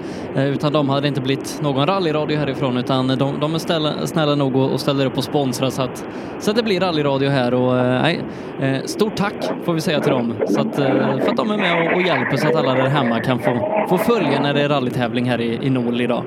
Utan 0.54 0.72
dem 0.72 0.88
hade 0.88 1.00
det 1.00 1.08
inte 1.08 1.20
blivit 1.20 1.60
någon 1.62 1.86
rallyradio 1.86 2.36
härifrån, 2.38 2.76
utan 2.76 3.08
de, 3.08 3.28
de 3.40 3.54
är 3.54 3.58
ställa, 3.58 3.90
snälla 3.90 4.34
nog 4.34 4.56
och 4.56 4.80
ställer 4.80 5.06
upp 5.06 5.16
och 5.16 5.24
sponsrar 5.24 5.68
så 5.68 5.82
att, 5.82 5.96
så 6.38 6.50
att 6.50 6.56
det 6.56 6.62
blir 6.62 6.80
rallyradio 6.80 7.28
här. 7.28 7.54
Och, 7.54 7.72
nej, 8.06 8.20
eh, 8.60 8.82
stort 8.84 9.16
tack 9.16 9.50
får 9.64 9.72
vi 9.72 9.80
säga 9.80 10.00
till 10.00 10.12
dem 10.12 10.34
så 10.46 10.60
att, 10.60 10.78
eh, 10.78 11.18
för 11.18 11.30
att 11.30 11.36
de 11.36 11.50
är 11.50 11.58
med 11.58 11.86
och, 11.86 11.96
och 11.96 12.02
hjälper 12.02 12.36
så 12.36 12.48
att 12.48 12.56
alla 12.56 12.74
där 12.74 12.88
hemma 12.88 13.20
kan 13.20 13.38
få, 13.38 13.52
få 13.88 13.98
följa 13.98 14.40
när 14.40 14.54
det 14.54 14.62
är 14.62 14.68
rallytävling 14.68 15.24
här 15.24 15.40
i, 15.40 15.58
i 15.62 15.70
Nol 15.70 16.00
idag. 16.00 16.22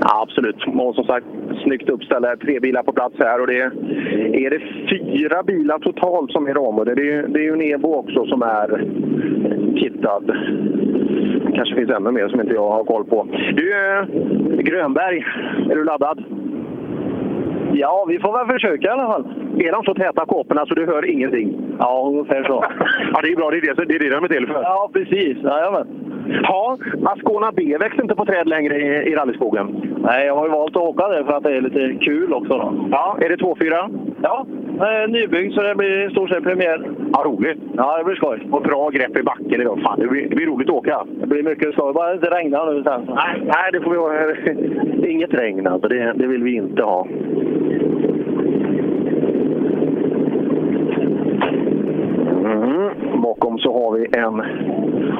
Ja, 0.00 0.22
absolut. 0.22 0.56
Och 0.74 0.94
som 0.94 1.04
sagt, 1.04 1.26
snyggt 1.62 1.88
uppställda. 1.88 2.36
Tre 2.36 2.60
bilar 2.60 2.82
på 2.82 2.92
plats 2.92 3.14
här 3.18 3.40
och 3.40 3.46
det 3.46 3.60
är, 3.60 3.70
är 4.34 4.50
det 4.50 4.60
fyra 4.90 5.42
bilar 5.42 5.78
totalt 5.78 6.32
som 6.32 6.46
är 6.46 6.54
Ramudde. 6.54 6.94
Det 6.94 7.12
är, 7.12 7.28
det 7.28 7.40
är 7.40 7.44
ju 7.44 7.56
Nebo 7.56 7.94
också 7.94 8.26
som 8.26 8.42
är 8.42 8.84
kittad. 9.76 10.22
Det 11.46 11.52
kanske 11.56 11.74
finns 11.74 11.90
ännu 11.90 12.10
mer 12.10 12.28
som 12.28 12.40
inte 12.40 12.54
jag 12.54 12.70
har 12.70 12.84
koll 12.84 13.04
på. 13.04 13.26
Du, 13.56 13.72
eh, 13.72 14.04
Grönberg, 14.62 15.24
är 15.70 15.74
du 15.74 15.84
laddad? 15.84 16.24
Ja, 17.74 18.04
vi 18.08 18.18
får 18.18 18.32
väl 18.32 18.46
försöka 18.54 18.86
i 18.88 18.90
alla 18.90 19.06
fall. 19.06 19.24
Är 19.58 19.72
de 19.72 19.84
så 19.84 19.94
täta 19.94 20.26
kåporna 20.26 20.66
så 20.66 20.74
du 20.74 20.86
hör 20.86 21.10
ingenting? 21.10 21.76
Ja, 21.78 22.04
ungefär 22.12 22.44
så. 22.44 22.64
ja, 23.12 23.20
det 23.22 23.28
är 23.28 23.36
bra. 23.36 23.50
Det 23.50 23.56
är 23.56 23.60
det, 23.60 23.84
det, 23.84 23.94
är 23.94 23.98
det 23.98 24.10
de 24.10 24.24
är 24.24 24.28
till 24.28 24.46
för. 24.46 24.62
Ja, 24.62 24.90
precis. 24.92 25.36
Jajamän. 25.42 25.86
Ja, 26.42 26.78
Ascona 27.04 27.52
B 27.52 27.76
växer 27.80 28.02
inte 28.02 28.14
på 28.14 28.24
träd 28.24 28.48
längre 28.48 28.76
i, 28.76 29.12
i 29.12 29.14
rallyskogen. 29.14 29.96
Nej, 29.98 30.26
jag 30.26 30.36
har 30.36 30.46
ju 30.46 30.52
valt 30.52 30.76
att 30.76 30.82
åka 30.82 31.08
det 31.08 31.24
för 31.24 31.32
att 31.32 31.42
det 31.42 31.56
är 31.56 31.60
lite 31.60 32.04
kul 32.04 32.32
också. 32.34 32.58
Då. 32.58 32.88
Ja, 32.90 33.16
är 33.20 33.28
det 33.28 33.36
2-4? 33.36 34.14
Ja, 34.22 34.46
det 34.78 34.86
är 34.86 35.08
nybyggd 35.08 35.54
så 35.54 35.62
det 35.62 35.74
blir 35.74 36.06
i 36.06 36.10
stort 36.10 36.30
sett 36.30 36.44
premiär. 36.44 36.90
Ja, 37.12 37.22
roligt. 37.26 37.58
Ja, 37.76 37.98
det 37.98 38.04
blir 38.04 38.16
skoj. 38.16 38.48
Och 38.50 38.62
bra 38.62 38.90
grepp 38.90 39.16
i 39.16 39.22
backen 39.22 39.60
idag. 39.60 39.80
Fan, 39.84 40.00
det 40.00 40.06
blir, 40.06 40.28
det 40.28 40.36
blir 40.36 40.46
roligt 40.46 40.68
att 40.68 40.74
åka. 40.74 41.04
Det 41.20 41.26
blir 41.26 41.42
mycket 41.42 41.72
skoj. 41.72 41.92
Bara 41.92 42.14
inte 42.14 42.30
regnar 42.30 42.74
nu 42.74 42.82
sen. 42.82 43.10
Nej, 43.14 43.42
nej, 43.44 43.72
det 43.72 43.80
får 43.80 43.90
vi 43.90 43.96
ha. 43.96 44.08
Det 45.02 45.08
inget 45.10 45.34
regn 45.34 45.66
alltså. 45.66 45.88
Det, 45.88 46.12
det 46.16 46.26
vill 46.26 46.42
vi 46.42 46.54
inte 46.54 46.82
ha. 46.82 47.06
Mm. 52.62 53.22
Bakom 53.22 53.58
så 53.58 53.72
har 53.72 53.98
vi 53.98 54.18
en, 54.18 54.36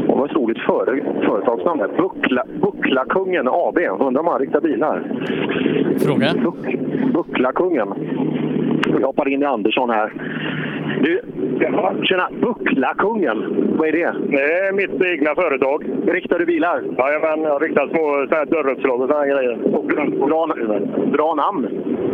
vad 0.09 0.19
var 0.19 0.27
ett 0.27 0.37
roligt 0.37 0.59
före, 0.59 1.03
företagsnamn 1.27 1.81
här, 1.81 1.91
Buckla, 1.97 2.45
Bucklakungen 2.61 3.49
AB. 3.49 3.79
Undrar 3.79 4.21
om 4.21 4.27
han 4.27 4.39
riktar 4.39 4.61
bilar? 4.61 5.03
Fråga? 5.99 6.35
Buck, 6.43 6.77
Bucklakungen. 7.13 7.89
Jag 9.01 9.07
hoppar 9.07 9.29
in 9.29 9.43
i 9.43 9.45
Andersson 9.45 9.91
här. 9.91 10.13
Du, 11.03 11.21
tjena, 12.03 12.29
Bucklakungen, 12.41 13.39
vad 13.79 13.89
är 13.89 13.93
det? 13.93 14.15
Det 14.37 14.43
är 14.43 14.73
mitt 14.73 15.05
egna 15.05 15.35
företag. 15.35 15.85
Riktar 16.07 16.39
du 16.39 16.47
bilar? 16.47 16.83
Jajamän, 16.99 17.43
jag 17.43 17.63
riktar 17.63 17.87
små 17.87 18.27
så 18.29 18.35
här 18.35 18.47
dörruppslag 18.47 19.01
och 19.01 19.09
sådana 19.09 19.27
grejer. 19.27 19.57
Bra, 20.27 20.47
bra 21.13 21.35
namn. 21.35 21.69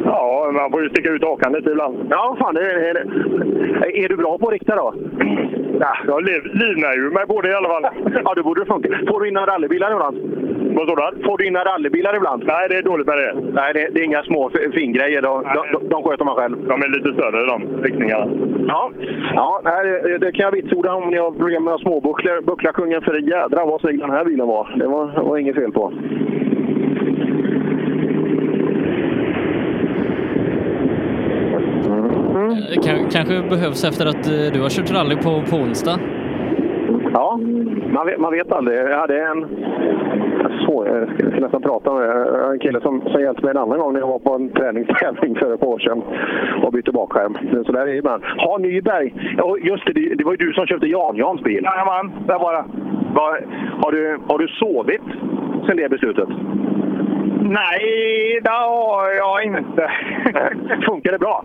Ja, 0.04 0.50
man 0.52 0.70
får 0.70 0.82
ju 0.82 0.88
sticka 0.88 1.10
ut 1.10 1.24
hakan 1.24 1.52
lite 1.52 1.70
ibland. 1.70 2.06
Ja, 2.10 2.36
fan. 2.38 2.54
Det, 2.54 2.60
är, 2.60 2.76
är, 2.76 3.96
är 3.96 4.08
du 4.08 4.16
bra 4.16 4.38
på 4.38 4.46
att 4.46 4.52
rikta 4.52 4.76
då? 4.76 4.94
Ja, 5.80 5.96
jag 6.06 6.22
liv, 6.22 6.42
livnär 6.44 6.94
ju 6.96 7.10
mig 7.10 7.26
på 7.26 7.40
det 7.40 7.48
i 7.48 7.54
alla 7.54 7.68
fall. 7.68 7.86
ja, 8.24 8.34
det 8.34 8.42
borde 8.42 8.66
funka. 8.66 8.88
Får 9.08 9.20
du 9.20 9.28
in 9.28 9.34
några 9.34 9.52
rallybilar 9.52 9.92
ibland? 9.92 10.16
Vad 10.76 10.84
står 10.88 10.96
det? 10.96 11.24
Får 11.24 11.38
du 11.38 11.46
in 11.46 11.52
några 11.52 11.70
rallybilar 11.72 12.16
ibland? 12.16 12.44
Nej, 12.46 12.68
det 12.68 12.76
är 12.76 12.82
dåligt 12.82 13.06
med 13.06 13.18
det. 13.18 13.34
Nej, 13.52 13.74
det, 13.74 13.88
det 13.92 14.00
är 14.00 14.04
inga 14.04 14.22
små 14.22 14.50
fingrejer. 14.74 15.22
De, 15.22 15.42
de, 15.42 15.62
de, 15.72 15.88
de 15.88 16.02
sköter 16.02 16.24
man 16.24 16.36
själv. 16.36 16.56
De 16.68 16.82
är 16.82 16.88
lite 16.88 17.12
större 17.12 17.46
de 17.46 17.82
riktningarna. 17.82 18.26
Ja, 18.68 18.77
ja 19.34 19.60
nej, 19.64 20.18
det, 20.20 20.32
kan 20.32 20.44
jag 20.44 20.52
vitsorda 20.52 20.94
om 20.94 21.10
ni 21.10 21.16
har 21.18 21.30
problem 21.30 21.64
med 21.64 21.80
småbucklor. 21.80 22.40
Bucklakungen, 22.40 23.02
för 23.02 23.14
jädra 23.14 23.64
vad 23.64 23.80
snygg 23.80 24.00
den 24.00 24.10
här 24.10 24.24
bilen 24.24 24.46
var. 24.46 24.74
Det 24.78 24.86
var, 24.86 25.06
det 25.06 25.20
var 25.20 25.38
inget 25.38 25.54
fel 25.54 25.72
på. 25.72 25.92
Kan, 32.84 33.08
kanske 33.10 33.42
behövs 33.50 33.84
efter 33.84 34.06
att 34.06 34.26
eh, 34.26 34.52
du 34.52 34.60
har 34.60 34.68
kört 34.68 34.92
rally 34.92 35.16
på, 35.16 35.42
på 35.50 35.56
onsdag. 35.56 35.98
Ja, 37.12 37.40
man 37.92 38.06
vet, 38.06 38.20
man 38.20 38.32
vet 38.32 38.52
aldrig. 38.52 38.78
Jag 38.78 38.98
hade 38.98 39.26
en... 39.26 39.46
Så, 40.68 40.86
jag 40.86 41.32
ska 41.32 41.40
nästan 41.40 41.62
prata 41.62 41.92
med 41.94 42.10
en 42.52 42.58
kille 42.58 42.80
som, 42.80 43.02
som 43.10 43.20
hjälpte 43.20 43.42
mig 43.44 43.50
en 43.50 43.56
annan 43.56 43.78
gång 43.78 43.92
när 43.92 44.00
jag 44.00 44.06
var 44.06 44.18
på 44.18 44.34
en 44.34 44.50
träningstävling 44.50 45.34
för 45.34 45.54
ett 45.54 45.60
par 45.60 45.66
år 45.66 45.78
sedan 45.78 46.02
och 46.62 46.72
bytte 46.72 46.92
bakskärm. 46.92 47.64
Så 47.66 47.72
där 47.72 47.80
är 47.80 47.86
det 47.86 47.96
ibland. 47.96 48.22
Ha 48.24 48.58
Nyberg! 48.58 49.14
Just 49.62 49.86
det, 49.86 50.14
det, 50.14 50.24
var 50.24 50.32
ju 50.32 50.36
du 50.36 50.52
som 50.52 50.66
köpte 50.66 50.86
Jan-Jans 50.86 51.42
bil. 51.42 51.64
Jajamän, 51.64 52.12
det 52.26 52.32
var 52.32 52.52
det. 52.52 52.64
Va, 53.14 53.36
har, 53.82 53.92
du, 53.92 54.18
har 54.28 54.38
du 54.38 54.48
sovit 54.48 55.02
sen 55.66 55.76
det 55.76 55.88
beslutet? 55.88 56.28
Nej, 57.42 58.40
det 58.42 58.50
har 58.50 59.10
jag 59.10 59.44
inte. 59.44 59.90
Funkar 60.86 61.12
det 61.12 61.18
bra? 61.18 61.44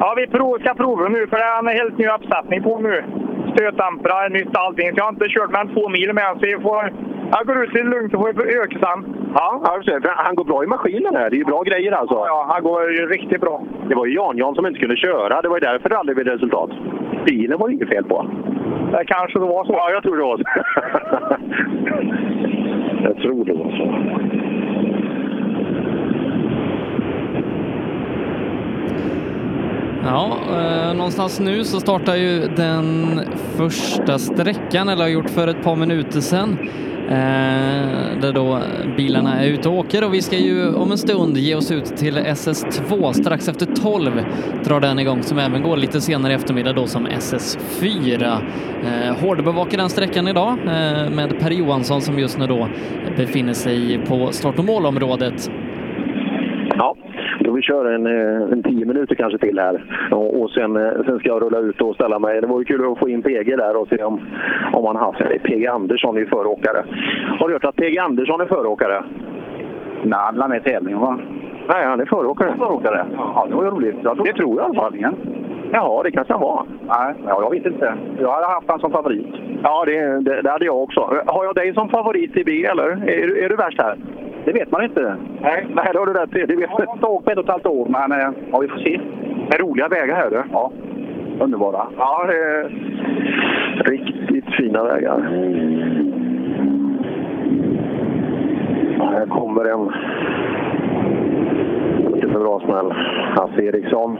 Ja, 0.00 0.14
vi 0.16 0.26
prov, 0.26 0.58
ska 0.58 0.74
prova 0.74 1.08
nu 1.08 1.26
för 1.26 1.36
det 1.36 1.44
är 1.44 1.58
en 1.58 1.78
helt 1.78 1.98
ny 1.98 2.06
uppsättning 2.08 2.62
på 2.62 2.78
nu. 2.78 3.04
Stötdämpare, 3.54 4.28
nytt 4.28 4.56
allting. 4.56 4.88
Så 4.88 4.94
jag 4.96 5.04
har 5.04 5.12
inte 5.12 5.28
kört 5.28 5.50
med 5.50 5.60
en 5.60 5.74
två 5.74 5.88
mil 5.88 6.12
med 6.12 6.36
så 6.40 6.46
jag 6.46 6.62
får... 6.62 6.92
Jag 7.32 7.46
går 7.46 7.64
ut 7.64 7.72
lite 7.72 7.86
lugnt 7.86 8.14
och 8.14 8.20
får 8.20 8.62
öka 8.62 8.78
sen. 8.78 9.16
Ja, 9.34 9.78
han 10.16 10.34
går 10.34 10.44
bra 10.44 10.64
i 10.64 10.66
maskinen 10.66 11.14
här. 11.14 11.30
Det 11.30 11.36
är 11.36 11.38
ju 11.38 11.44
bra 11.44 11.62
grejer 11.62 11.92
alltså. 11.92 12.14
Ja, 12.14 12.46
han 12.48 12.62
går 12.62 12.92
ju 12.92 13.06
riktigt 13.06 13.40
bra. 13.40 13.62
Det 13.88 13.94
var 13.94 14.06
ju 14.06 14.14
Jan-Jan 14.14 14.54
som 14.54 14.66
inte 14.66 14.80
kunde 14.80 14.96
köra. 14.96 15.42
Det 15.42 15.48
var 15.48 15.56
ju 15.56 15.60
därför 15.60 15.88
det 15.88 15.98
aldrig 15.98 16.16
blev 16.16 16.26
resultat. 16.26 16.70
Bilen 17.26 17.58
var 17.58 17.68
det 17.68 17.74
inget 17.74 17.88
fel 17.88 18.04
på. 18.04 18.26
Det 18.92 19.04
kanske 19.06 19.38
det 19.38 19.44
var 19.44 19.64
så. 19.64 19.72
Ja, 19.72 19.90
jag 19.90 20.02
tror 20.02 20.16
det 20.16 20.22
var 20.22 20.36
så. 20.36 20.44
jag 23.04 23.16
tror 23.16 23.44
det 23.44 23.52
var 23.52 23.70
så. 23.70 23.94
Ja, 30.04 30.38
eh, 30.52 30.94
någonstans 30.94 31.40
nu 31.40 31.64
så 31.64 31.80
startar 31.80 32.16
ju 32.16 32.48
den 32.56 33.20
första 33.56 34.18
sträckan, 34.18 34.88
eller 34.88 35.02
har 35.02 35.10
gjort 35.10 35.30
för 35.30 35.48
ett 35.48 35.62
par 35.62 35.76
minuter 35.76 36.20
sedan. 36.20 36.58
Eh, 37.10 38.20
där 38.20 38.32
då 38.32 38.62
bilarna 38.96 39.40
är 39.40 39.46
ute 39.46 39.68
och 39.68 39.74
åker 39.74 40.04
och 40.04 40.14
vi 40.14 40.22
ska 40.22 40.36
ju 40.36 40.74
om 40.74 40.90
en 40.90 40.98
stund 40.98 41.36
ge 41.36 41.54
oss 41.54 41.70
ut 41.70 41.96
till 41.96 42.18
SS2 42.18 43.12
strax 43.12 43.48
efter 43.48 43.66
12 43.66 44.10
drar 44.64 44.80
den 44.80 44.98
igång 44.98 45.22
som 45.22 45.38
även 45.38 45.62
går 45.62 45.76
lite 45.76 46.00
senare 46.00 46.32
i 46.32 46.36
eftermiddag 46.36 46.72
då 46.72 46.86
som 46.86 47.06
SS4. 47.06 48.42
Eh, 48.84 49.16
hårdbevakar 49.16 49.78
den 49.78 49.90
sträckan 49.90 50.28
idag 50.28 50.50
eh, 50.50 51.10
med 51.10 51.40
Per 51.40 51.50
Johansson 51.50 52.00
som 52.00 52.18
just 52.18 52.38
nu 52.38 52.46
då 52.46 52.68
befinner 53.16 53.52
sig 53.54 53.98
på 53.98 54.32
start 54.32 54.58
och 54.58 54.64
målområdet. 54.64 55.50
Vi 57.60 57.64
kör 57.64 57.84
en, 57.84 58.06
eh, 58.06 58.52
en 58.52 58.62
tio 58.62 58.86
minuter 58.86 59.14
kanske 59.14 59.38
till 59.38 59.58
här. 59.58 59.84
Och, 60.10 60.40
och 60.40 60.50
sen, 60.50 60.76
eh, 60.76 60.92
sen 61.06 61.18
ska 61.18 61.28
jag 61.28 61.42
rulla 61.42 61.58
ut 61.58 61.80
och 61.80 61.94
ställa 61.94 62.18
mig. 62.18 62.40
Det 62.40 62.46
vore 62.46 62.64
kul 62.64 62.92
att 62.92 62.98
få 62.98 63.08
in 63.08 63.22
PG 63.22 63.56
där 63.56 63.76
och 63.76 63.88
se 63.88 64.04
om, 64.04 64.20
om 64.72 64.86
han 64.86 64.96
haft 64.96 65.18
det. 65.18 65.38
PG 65.38 65.66
Andersson 65.66 66.16
är 66.16 66.20
ju 66.20 66.26
föråkare. 66.26 66.84
Har 67.38 67.48
du 67.48 67.54
hört 67.54 67.64
att 67.64 67.76
PG 67.76 67.98
Andersson 67.98 68.40
är 68.40 68.46
föråkare? 68.46 69.04
Nej, 70.02 70.18
han 70.18 70.42
är 70.42 70.48
med 70.48 70.60
i 70.60 70.70
tävlingen 70.70 71.00
va? 71.00 71.18
Nej, 71.68 71.84
han 71.84 72.00
är 72.00 72.06
föråkare. 72.06 72.54
Föråkare? 72.58 73.06
Ja, 73.16 73.46
det 73.48 73.54
var 73.54 73.64
ju 73.64 73.70
roligt. 73.70 73.96
det 74.02 74.32
tror 74.32 74.56
jag 74.56 74.56
i 74.56 74.60
alla 74.60 74.74
fall. 74.74 74.94
Jaha, 75.72 76.02
det 76.02 76.10
kanske 76.10 76.32
han 76.32 76.42
var. 76.42 76.64
Nej, 76.88 77.14
ja, 77.26 77.42
jag 77.42 77.50
vet 77.50 77.66
inte. 77.66 77.94
Jag 78.20 78.32
hade 78.32 78.46
haft 78.46 78.66
honom 78.66 78.80
som 78.80 78.90
favorit. 78.90 79.34
Ja, 79.62 79.84
det, 79.84 80.20
det, 80.20 80.42
det 80.42 80.50
hade 80.50 80.64
jag 80.64 80.82
också. 80.82 81.00
Har 81.26 81.44
jag 81.44 81.54
dig 81.54 81.74
som 81.74 81.88
favorit 81.88 82.36
i 82.36 82.44
B, 82.44 82.64
eller? 82.64 82.88
Är, 83.08 83.44
är 83.44 83.48
du 83.48 83.56
värst 83.56 83.82
här? 83.82 83.96
Det 84.44 84.52
vet 84.52 84.70
man 84.70 84.84
inte. 84.84 85.16
Nej, 85.40 85.66
nej 85.74 85.88
det 85.92 85.98
har 85.98 86.06
du 86.06 86.12
rätt 86.12 86.36
i. 86.36 86.46
Det 86.46 86.56
vet 86.56 86.70
jag 86.78 86.86
har 86.86 86.94
inte 86.94 87.06
åkt 87.06 87.24
på 87.24 87.30
ett 87.30 87.38
och 87.38 87.44
ett 87.44 87.50
halvt 87.50 87.66
år, 87.66 87.86
men 87.88 88.12
eh, 88.12 88.28
ja, 88.52 88.58
vi 88.58 88.68
får 88.68 88.78
se. 88.78 89.00
Det 89.50 89.56
är 89.56 89.62
roliga 89.62 89.88
vägar 89.88 90.16
här, 90.16 90.30
du. 90.30 90.42
Ja, 90.52 90.72
underbara. 91.40 91.86
Ja, 91.98 92.24
det 92.26 92.38
är 92.38 92.70
riktigt 93.84 94.54
fina 94.54 94.84
vägar. 94.84 95.20
Här 98.98 99.26
kommer 99.26 99.64
en 99.64 99.92
lite 102.14 102.28
för 102.28 102.40
bra 102.40 102.60
smäll. 102.60 102.92
Hasse 103.36 103.62
Eriksson. 103.62 104.18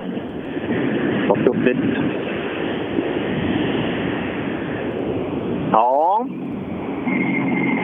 Vad 1.28 1.38
fluffigt. 1.38 1.80
Ja. 5.72 6.26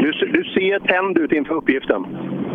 Du, 0.06 0.12
du 0.12 0.44
ser 0.44 0.78
tänd 0.78 1.18
ut 1.18 1.32
inför 1.32 1.54
uppgiften. 1.54 2.06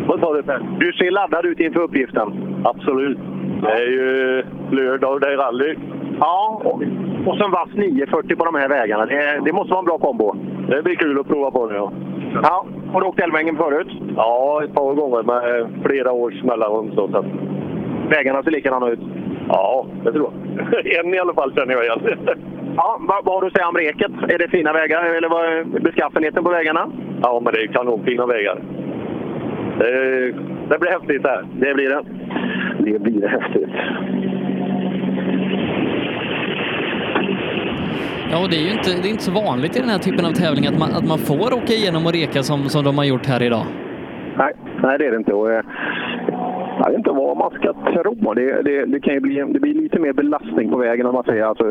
Vad 0.06 0.20
sa 0.20 0.34
du 0.34 0.42
Per? 0.42 0.60
Du 0.78 0.92
ser 0.92 1.10
laddad 1.10 1.46
ut 1.46 1.60
inför 1.60 1.80
uppgiften. 1.80 2.28
Absolut. 2.64 3.18
Det 3.62 3.72
är 3.72 3.86
ju 3.86 4.42
lördag 4.70 5.12
och 5.12 5.20
det 5.20 5.32
är 5.32 5.36
rally. 5.36 5.76
Ja, 6.20 6.62
och, 6.64 6.82
och 7.26 7.38
sen 7.38 7.50
vass 7.50 7.68
940 7.74 8.36
på 8.36 8.44
de 8.44 8.54
här 8.54 8.68
vägarna. 8.68 9.06
Det, 9.06 9.40
det 9.44 9.52
måste 9.52 9.70
vara 9.70 9.78
en 9.78 9.84
bra 9.84 9.98
kombo. 9.98 10.34
Det 10.68 10.82
blir 10.82 10.94
kul 10.94 11.20
att 11.20 11.28
prova 11.28 11.50
på 11.50 11.66
det, 11.66 11.74
ja. 11.74 11.92
Ja, 12.42 12.66
har 12.92 13.00
du 13.00 13.06
åkt 13.06 13.20
Älvängen 13.20 13.56
förut? 13.56 13.88
Ja, 14.16 14.60
ett 14.64 14.74
par 14.74 14.94
gånger 14.94 15.22
med 15.22 15.68
flera 15.84 16.12
års 16.12 16.42
mellanrum. 16.42 16.92
Så, 16.94 17.04
att... 17.04 17.26
Vägarna 18.08 18.42
ser 18.42 18.50
likadana 18.50 18.88
ut? 18.88 19.00
Ja, 19.48 19.86
det 20.04 20.12
tror 20.12 20.32
jag. 20.56 20.86
en 21.04 21.14
i 21.14 21.18
alla 21.18 21.34
fall 21.34 21.54
känner 21.54 21.74
jag 21.74 21.84
igen. 21.84 22.00
Ja, 22.76 22.98
vad, 23.00 23.24
vad 23.24 23.34
har 23.34 23.40
du 23.40 23.46
att 23.46 23.52
säga 23.52 23.68
om 23.68 23.76
reket? 23.76 24.12
Är 24.28 24.38
det 24.38 24.48
fina 24.48 24.72
vägar 24.72 25.04
eller 25.04 25.28
vad 25.28 25.44
är 25.44 25.64
beskaffenheten 25.64 26.44
på 26.44 26.50
vägarna? 26.50 26.90
Ja, 27.22 27.40
men 27.44 27.52
det 27.52 27.60
är 27.62 27.66
kanonfina 27.66 28.26
vägar. 28.26 28.62
Det, 29.78 30.32
det 30.68 30.78
blir 30.78 30.90
häftigt 30.90 31.26
här. 31.26 31.44
Det 31.52 31.74
blir 31.74 31.88
det. 31.90 32.02
Det 32.78 32.98
blir 32.98 33.28
häftigt. 33.28 33.70
Ja, 38.30 38.42
och 38.42 38.50
det 38.50 38.56
är 38.56 38.64
ju 38.64 38.70
inte, 38.70 38.90
det 39.02 39.08
är 39.08 39.10
inte 39.10 39.22
så 39.22 39.32
vanligt 39.32 39.76
i 39.76 39.80
den 39.80 39.88
här 39.88 39.98
typen 39.98 40.24
av 40.24 40.32
tävling 40.32 40.66
att 40.66 40.78
man, 40.78 40.90
att 40.92 41.08
man 41.08 41.18
får 41.18 41.54
åka 41.54 41.72
igenom 41.72 42.06
och 42.06 42.12
reka 42.12 42.42
som, 42.42 42.68
som 42.68 42.84
de 42.84 42.98
har 42.98 43.04
gjort 43.04 43.26
här 43.26 43.42
idag. 43.42 43.64
Nej, 44.36 44.52
nej 44.82 44.98
det 44.98 45.06
är 45.06 45.10
det 45.10 45.16
inte. 45.16 45.32
Och, 45.32 45.52
eh, 45.52 45.64
jag 46.84 46.90
vet 46.90 46.98
inte 46.98 47.10
vad 47.10 47.36
man 47.36 47.50
ska 47.50 47.72
tro. 47.72 48.34
Det, 48.34 48.62
det, 48.62 48.84
det 48.84 49.00
kan 49.00 49.14
ju 49.14 49.20
bli, 49.20 49.44
det 49.48 49.60
blir 49.60 49.74
lite 49.74 49.98
mer 49.98 50.12
belastning 50.12 50.70
på 50.70 50.76
vägen 50.76 51.06
om 51.06 51.14
man 51.14 51.24
säger. 51.24 51.44
Alltså, 51.44 51.64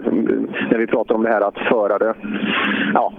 när 0.72 0.78
vi 0.78 0.88
pratar 0.88 1.16
om 1.16 1.24
det 1.24 1.30
här 1.30 1.42
att 1.42 1.58
förare. 1.58 2.14
Ja, 2.94 3.14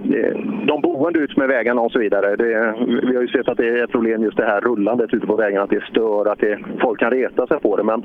de 0.66 0.80
boende 0.80 1.18
ut 1.18 1.36
med 1.36 1.48
vägarna 1.48 1.80
och 1.80 1.92
så 1.92 1.98
vidare. 1.98 2.36
Det, 2.36 2.74
vi 3.02 3.14
har 3.14 3.22
ju 3.22 3.28
sett 3.28 3.48
att 3.48 3.58
det 3.58 3.68
är 3.68 3.84
ett 3.84 3.90
problem 3.90 4.22
just 4.22 4.36
det 4.36 4.44
här 4.44 4.60
rullandet 4.60 5.14
ute 5.14 5.26
på 5.26 5.36
vägarna. 5.36 5.64
Att 5.64 5.70
det 5.70 5.84
stör, 5.84 6.32
att 6.32 6.38
det, 6.38 6.58
folk 6.80 7.00
kan 7.00 7.10
reta 7.10 7.46
sig 7.46 7.60
på 7.60 7.76
det. 7.76 7.82
Men 7.82 8.02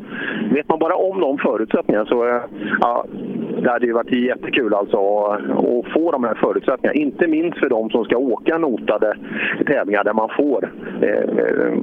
vet 0.51 0.69
man 0.69 0.79
bara 0.79 0.95
om 0.95 1.19
de 1.19 1.37
förutsättningarna 1.37 2.05
så 2.05 2.27
eh, 2.27 2.41
ja, 2.81 3.05
det 3.61 3.69
hade 3.69 3.85
ju 3.85 3.93
varit 3.93 4.11
jättekul 4.11 4.73
alltså 4.73 4.97
att, 4.97 5.41
att 5.41 5.93
få 5.93 6.11
de 6.11 6.23
här 6.23 6.35
förutsättningarna. 6.35 6.99
Inte 6.99 7.27
minst 7.27 7.57
för 7.57 7.69
de 7.69 7.89
som 7.89 8.03
ska 8.03 8.17
åka 8.17 8.57
notade 8.57 9.17
tävlingar 9.65 10.03
där 10.03 10.13
man 10.13 10.29
får 10.37 10.69
eh, 11.01 11.09
eh 11.09 11.73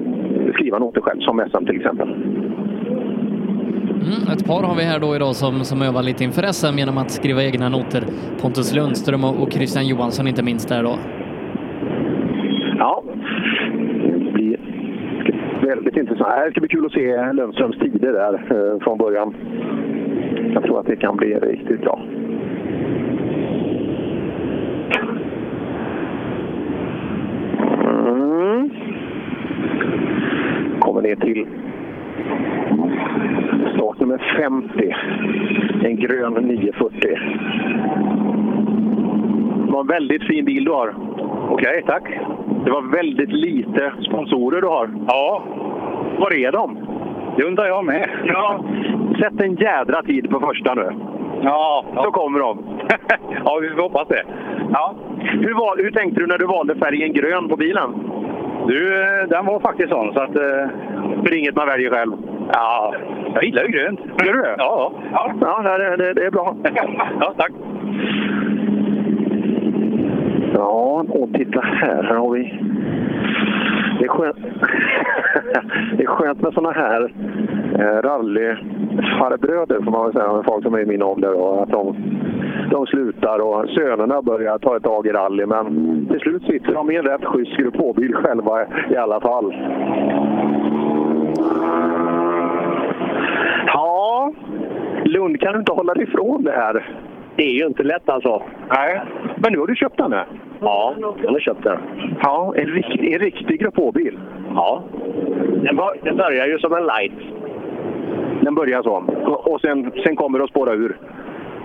skriva 0.54 0.78
noter 0.78 1.00
själv, 1.00 1.20
som 1.20 1.48
SM 1.50 1.64
till 1.64 1.76
exempel. 1.76 1.93
Mm, 4.04 4.28
ett 4.32 4.46
par 4.46 4.62
har 4.62 4.74
vi 4.76 4.82
här 4.82 4.98
då 5.00 5.16
idag 5.16 5.36
som, 5.36 5.64
som 5.64 5.82
övar 5.82 6.02
lite 6.02 6.24
inför 6.24 6.52
SM 6.52 6.78
genom 6.78 6.98
att 6.98 7.10
skriva 7.10 7.42
egna 7.42 7.68
noter. 7.68 8.02
Pontus 8.40 8.74
Lundström 8.74 9.24
och, 9.24 9.42
och 9.42 9.52
Christian 9.52 9.86
Johansson 9.86 10.28
inte 10.28 10.42
minst 10.42 10.68
där 10.68 10.82
då. 10.82 10.98
Ja, 12.78 13.04
det 14.24 14.32
blir 14.32 14.58
väldigt 15.62 15.96
intressant. 15.96 16.32
Det 16.44 16.50
ska 16.50 16.60
bli 16.60 16.68
kul 16.68 16.86
att 16.86 16.92
se 16.92 17.32
Lundströms 17.32 17.78
tider 17.78 18.12
där 18.12 18.34
eh, 18.34 18.78
från 18.84 18.98
början. 18.98 19.34
Jag 20.54 20.62
tror 20.62 20.80
att 20.80 20.86
det 20.86 20.96
kan 20.96 21.16
bli 21.16 21.34
riktigt 21.34 21.80
bra. 21.80 22.00
Mm. 27.96 28.70
Kommer 30.80 31.02
ner 31.02 31.16
till 31.16 31.46
startnummer 33.74 34.18
50. 34.36 34.96
En 35.84 35.96
grön 35.96 36.32
940. 36.32 37.18
Det 39.66 39.72
var 39.72 39.80
en 39.80 39.86
väldigt 39.86 40.26
fin 40.26 40.44
bil 40.44 40.64
du 40.64 40.70
har. 40.70 40.94
Okej, 41.50 41.82
tack. 41.86 42.02
Det 42.64 42.70
var 42.70 42.82
väldigt 42.96 43.32
lite 43.32 43.92
sponsorer 44.00 44.60
du 44.60 44.66
har. 44.66 44.90
Ja. 45.06 45.42
Var 46.18 46.34
är 46.34 46.52
de? 46.52 46.78
Det 47.36 47.44
undrar 47.44 47.66
jag 47.66 47.84
med. 47.84 48.08
Ja. 48.24 48.64
Sätt 49.20 49.42
en 49.42 49.54
jädra 49.54 50.02
tid 50.02 50.30
på 50.30 50.40
första 50.40 50.74
nu. 50.74 50.90
Ja. 51.42 51.84
Så 51.94 52.10
kommer 52.10 52.38
de. 52.40 52.64
ja, 53.44 53.58
vi 53.62 53.82
hoppas 53.82 54.08
det. 54.08 54.24
Ja. 54.72 54.94
Hur, 55.18 55.54
var, 55.54 55.76
hur 55.82 55.90
tänkte 55.90 56.20
du 56.20 56.26
när 56.26 56.38
du 56.38 56.46
valde 56.46 56.74
färgen 56.74 57.12
grön 57.12 57.48
på 57.48 57.56
bilen? 57.56 57.94
Du, 58.66 59.02
eh, 59.02 59.28
den 59.28 59.46
var 59.46 59.60
faktiskt 59.60 59.88
sån 59.88 60.12
så 60.14 60.20
att... 60.20 60.36
Eh... 60.36 60.68
För 61.24 61.34
inget 61.34 61.56
man 61.56 61.66
väljer 61.66 61.90
själv? 61.90 62.12
Ja, 62.52 62.94
jag 63.34 63.44
gillar 63.44 63.62
ju 63.62 63.68
grönt. 63.68 64.00
Gör 64.24 64.32
du 64.32 64.42
det? 64.42 64.54
Ja. 64.58 64.92
Ja, 65.12 65.32
ja 65.40 65.78
det, 65.78 65.96
det, 65.96 66.12
det 66.12 66.26
är 66.26 66.30
bra. 66.30 66.56
ja, 67.20 67.34
tack. 67.36 67.52
Ja, 70.54 71.04
och 71.08 71.28
titta 71.34 71.60
här. 71.60 72.02
Här 72.02 72.14
har 72.14 72.30
vi... 72.30 72.60
Det 73.98 74.04
är 74.04 74.08
skönt, 74.08 74.36
det 75.96 76.02
är 76.02 76.06
skönt 76.06 76.42
med 76.42 76.52
såna 76.52 76.70
här 76.70 77.12
eh, 77.78 78.02
rallyfarbröder 78.02 79.82
får 79.84 79.90
man 79.90 80.04
väl 80.04 80.12
säga, 80.12 80.32
med 80.32 80.44
folk 80.44 80.64
som 80.64 80.74
är 80.74 80.80
i 80.80 80.86
min 80.86 81.02
ålder. 81.02 81.32
Och 81.32 81.62
att 81.62 81.68
de, 81.68 81.96
de 82.70 82.86
slutar 82.86 83.38
och 83.38 83.68
sönerna 83.68 84.22
börjar 84.22 84.58
ta 84.58 84.76
ett 84.76 84.82
tag 84.82 85.06
i 85.06 85.10
rally. 85.10 85.46
Men 85.46 85.93
till 86.14 86.20
slut 86.20 86.42
sitter 86.42 86.72
de 86.72 86.90
i 86.90 86.96
en 86.96 87.04
rätt 87.04 87.24
schysst 87.24 87.56
grupp 87.56 87.76
H-bil 87.76 88.14
själva 88.14 88.66
i 88.90 88.96
alla 88.96 89.20
fall. 89.20 89.54
Ja, 93.66 94.32
Lund 95.04 95.40
kan 95.40 95.52
du 95.52 95.58
inte 95.58 95.72
hålla 95.72 95.94
dig 95.94 96.02
ifrån 96.02 96.44
det 96.44 96.52
här. 96.52 96.86
Det 97.36 97.42
är 97.42 97.52
ju 97.52 97.66
inte 97.66 97.82
lätt 97.82 98.08
alltså. 98.08 98.42
Nej, 98.68 99.00
men 99.36 99.52
nu 99.52 99.58
har 99.58 99.66
du 99.66 99.76
köpt 99.76 99.98
den 99.98 100.10
nu? 100.10 100.20
Ja, 100.60 100.94
jag 101.22 101.30
har 101.30 101.40
köpt 101.40 101.64
den. 101.64 101.78
Ja, 102.22 102.54
en 102.56 102.66
riktig, 102.66 103.12
en 103.12 103.18
riktig 103.18 103.60
Grupp 103.60 103.76
H-bil? 103.76 104.18
Ja. 104.54 104.82
Den, 105.62 105.76
var, 105.76 105.96
den 106.02 106.16
börjar 106.16 106.46
ju 106.46 106.58
som 106.58 106.72
en 106.72 106.86
light. 106.86 107.18
Den 108.40 108.54
börjar 108.54 108.82
så? 108.82 109.04
Och, 109.26 109.52
och 109.52 109.60
sen, 109.60 109.92
sen 110.04 110.16
kommer 110.16 110.38
det 110.38 110.44
att 110.44 110.50
spåra 110.50 110.72
ur? 110.72 110.96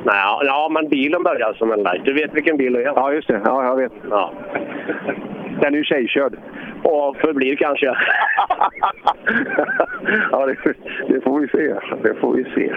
Nej, 0.04 0.40
ja, 0.42 0.70
men 0.72 0.90
bilen 0.90 1.24
börjar 1.24 1.54
som 1.54 1.72
en 1.72 1.84
light. 1.84 2.06
Du 2.06 2.14
vet 2.14 2.34
vilken 2.34 2.58
bil 2.58 2.74
det 2.74 2.80
är? 2.80 2.86
Ja, 2.86 3.14
just 3.14 3.28
det. 3.28 3.42
Ja, 3.46 3.66
jag 3.66 3.76
vet. 3.76 3.92
Ja. 4.10 4.34
Den 5.62 5.74
är 5.74 5.78
ju 5.78 5.84
tjejkörd. 5.84 6.38
Och 6.84 7.16
förblir 7.18 7.56
kanske. 7.56 7.86
ja, 10.32 10.46
det, 10.46 10.56
det, 11.08 11.22
får 11.22 11.40
vi 11.40 11.48
se. 11.48 11.76
Det 12.04 12.16
får 12.16 12.34
vi 12.34 12.44
se. 12.44 12.74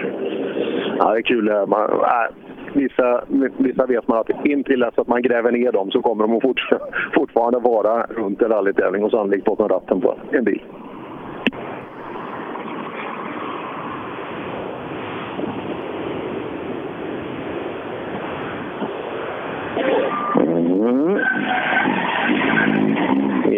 Ja, 0.97 1.11
det 1.11 1.19
är 1.19 1.21
kul. 1.21 1.65
Man, 1.67 1.91
äh, 1.91 2.27
vissa, 2.73 3.23
vissa 3.57 3.85
vet 3.85 4.07
man 4.07 4.19
att 4.19 4.45
intill 4.45 4.79
dess 4.79 4.97
att 4.97 5.07
man 5.07 5.21
gräver 5.21 5.51
ner 5.51 5.71
dem 5.71 5.91
så 5.91 6.01
kommer 6.01 6.27
de 6.27 6.35
att 6.35 6.41
fort, 6.41 6.69
fortfarande 7.13 7.59
vara 7.59 8.05
runt 8.05 8.41
en 8.41 8.49
rallytävling 8.49 9.03
och 9.03 9.11
sannolikt 9.11 9.45
bakom 9.45 9.69
ratten 9.69 10.01
på 10.01 10.15
en 10.31 10.43
bil. 10.43 10.61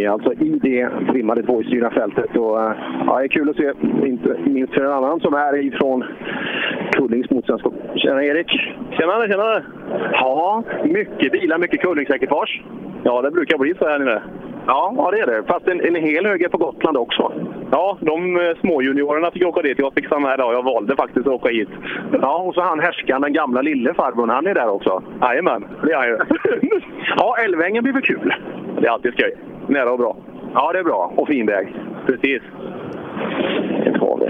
Är 0.05 0.09
alltså 0.09 0.33
i 0.33 0.59
det 0.61 0.89
trimmade 1.11 1.43
tvåhjulsdrivna 1.43 1.89
fältet. 1.89 2.37
Och, 2.37 2.57
ja, 3.07 3.17
det 3.17 3.23
är 3.23 3.27
kul 3.27 3.49
att 3.49 3.55
se, 3.55 3.71
inte 4.05 4.37
minst 4.45 4.73
för 4.73 4.85
en 4.85 4.91
annan 4.91 5.19
som 5.19 5.33
är 5.33 5.65
ifrån 5.65 6.03
Kullings 6.91 7.29
motståndskap. 7.29 7.73
Tjena 7.95 8.23
Erik! 8.23 8.51
Tjenare, 8.91 9.27
tjenare! 9.27 9.63
Ja, 10.11 10.63
mycket 10.83 11.31
bilar, 11.31 11.57
mycket 11.57 11.81
Kullingsekipage. 11.81 12.63
Ja, 13.03 13.21
det 13.21 13.31
brukar 13.31 13.57
bli 13.57 13.73
så 13.79 13.87
här 13.87 13.99
nere. 13.99 14.21
Ja, 14.67 14.93
ja, 14.97 15.11
det 15.11 15.19
är 15.19 15.27
det. 15.27 15.43
Fast 15.47 15.67
en, 15.67 15.81
en 15.81 15.95
hel 15.95 16.25
hög 16.25 16.41
är 16.41 16.49
på 16.49 16.57
Gotland 16.57 16.97
också. 16.97 17.31
Ja, 17.71 17.97
de 18.01 18.35
eh, 18.35 18.57
småjuniorerna 18.61 19.31
fick 19.31 19.45
åka 19.45 19.61
dit. 19.61 19.79
Jag 19.79 19.93
fick 19.93 20.07
samma 20.07 20.27
här 20.27 20.37
dag. 20.37 20.53
Jag 20.53 20.63
valde 20.63 20.95
faktiskt 20.95 21.27
att 21.27 21.33
åka 21.33 21.49
hit. 21.49 21.69
Ja, 22.21 22.37
och 22.37 22.53
så 22.53 22.61
han 22.61 22.79
härskaren, 22.79 23.21
den 23.21 23.33
gamla 23.33 23.61
lille 23.61 23.93
farbrorn, 23.93 24.29
han 24.29 24.47
är 24.47 24.53
där 24.53 24.69
också. 24.69 25.03
Jajamän, 25.21 25.65
det 25.83 25.91
är 25.91 25.97
han 25.97 26.07
ju. 26.07 26.17
ja, 27.17 27.35
Älvängen 27.45 27.83
blir 27.83 27.93
väl 27.93 28.01
kul? 28.01 28.33
Det 28.79 28.87
är 28.87 28.91
alltid 28.91 29.13
skoj. 29.13 29.33
Nära 29.67 29.91
och 29.91 29.97
bra. 29.97 30.15
Ja, 30.53 30.71
det 30.73 30.79
är 30.79 30.83
bra. 30.83 31.13
Och 31.15 31.27
fin 31.27 31.45
väg. 31.45 31.75
Precis. 32.05 32.41
Det 33.83 33.99
tar 33.99 34.17
vi. 34.19 34.27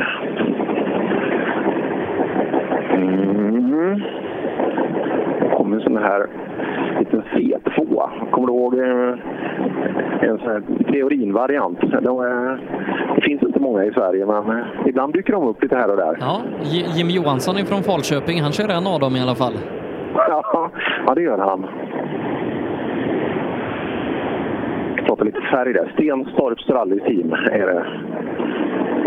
Mm. 2.96 4.02
Det 5.40 5.50
kommer 5.58 5.76
en 5.76 5.84
sån 5.84 5.98
här 5.98 6.28
liten 7.00 7.24
fet 7.24 7.64
tvåa. 7.76 8.12
Kommer 8.32 8.48
du 8.48 8.54
ihåg 8.54 8.74
eh, 8.74 10.30
en 10.30 10.38
sån 10.38 10.48
här 10.48 10.64
teorinvariant? 10.92 11.80
De, 12.02 12.20
eh, 12.20 12.76
det 13.16 13.22
finns 13.22 13.44
inte 13.44 13.60
många 13.60 13.86
i 13.86 13.92
Sverige, 13.92 14.26
men 14.26 14.50
eh, 14.60 14.66
ibland 14.86 15.14
dyker 15.14 15.34
de 15.34 15.48
upp 15.48 15.64
lite 15.64 15.76
här 15.76 15.90
och 15.92 15.98
där. 15.98 16.18
Ja, 16.20 16.42
Jim 16.96 17.10
Johansson 17.10 17.56
från 17.56 17.84
Falköping, 17.84 18.42
han 18.42 18.52
kör 18.52 18.70
en 18.70 18.88
av 18.88 19.00
dem 19.00 19.16
i 19.16 19.22
alla 19.22 19.36
fall. 19.36 19.54
Ja, 20.16 20.72
ja 21.08 21.14
det 21.16 21.22
gör 21.22 21.38
han. 21.38 21.66
Prata 25.06 25.24
lite 25.24 25.42
färg 25.42 25.74
där. 25.74 25.92
Stenstorps 25.94 26.70
rallyteam 26.70 27.34
är 27.34 27.66
det. 27.66 27.86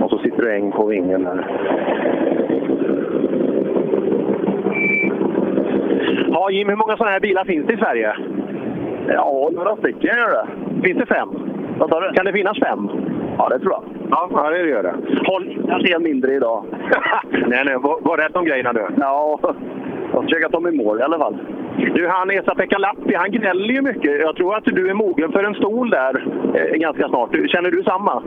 Och 0.02 0.10
så 0.10 0.18
sitter 0.18 0.42
det 0.42 0.56
en 0.56 0.72
på 0.72 0.86
vingen 0.86 1.24
där. 1.24 1.46
Ja, 6.30 6.50
Jim, 6.50 6.68
hur 6.68 6.76
många 6.76 6.96
sådana 6.96 7.12
här 7.12 7.20
bilar 7.20 7.44
finns 7.44 7.66
det 7.66 7.74
i 7.74 7.76
Sverige? 7.76 8.16
Ja, 9.08 9.50
några 9.52 9.76
stycken 9.76 10.16
gör 10.16 10.30
det. 10.30 10.46
Finns 10.82 10.98
det 10.98 11.06
fem? 11.06 11.28
Kan 12.14 12.24
det 12.24 12.32
finnas 12.32 12.58
fem? 12.58 12.88
Ja, 13.38 13.48
det 13.48 13.58
tror 13.58 13.72
jag. 13.72 13.82
Ja, 14.10 14.28
ja 14.32 14.50
det 14.50 14.68
gör 14.68 14.82
det. 14.82 14.94
Håll, 15.26 15.58
jag 15.68 15.86
ser 15.86 15.98
mindre 15.98 16.34
idag. 16.34 16.64
nej, 17.30 17.62
nej, 17.64 17.76
var, 17.78 17.98
var 18.00 18.16
rätt 18.16 18.36
om 18.36 18.44
grejerna 18.44 18.72
du. 18.72 18.86
Ja, 18.96 19.38
jag 20.12 20.22
försöker 20.24 20.48
ta 20.48 20.60
mig 20.60 20.72
mål 20.72 21.00
i 21.00 21.02
alla 21.02 21.18
fall. 21.18 21.38
Du, 21.78 22.08
han 22.08 22.30
Esa-Pekka 22.30 22.78
Lappi, 22.78 23.14
han 23.14 23.30
gnäller 23.30 23.74
ju 23.74 23.82
mycket. 23.82 24.20
Jag 24.20 24.36
tror 24.36 24.56
att 24.56 24.64
du 24.64 24.90
är 24.90 24.94
mogen 24.94 25.32
för 25.32 25.44
en 25.44 25.54
stol 25.54 25.90
där 25.90 26.26
eh, 26.54 26.78
ganska 26.78 27.08
snart. 27.08 27.30
Känner 27.50 27.70
du 27.70 27.82
samma? 27.82 28.22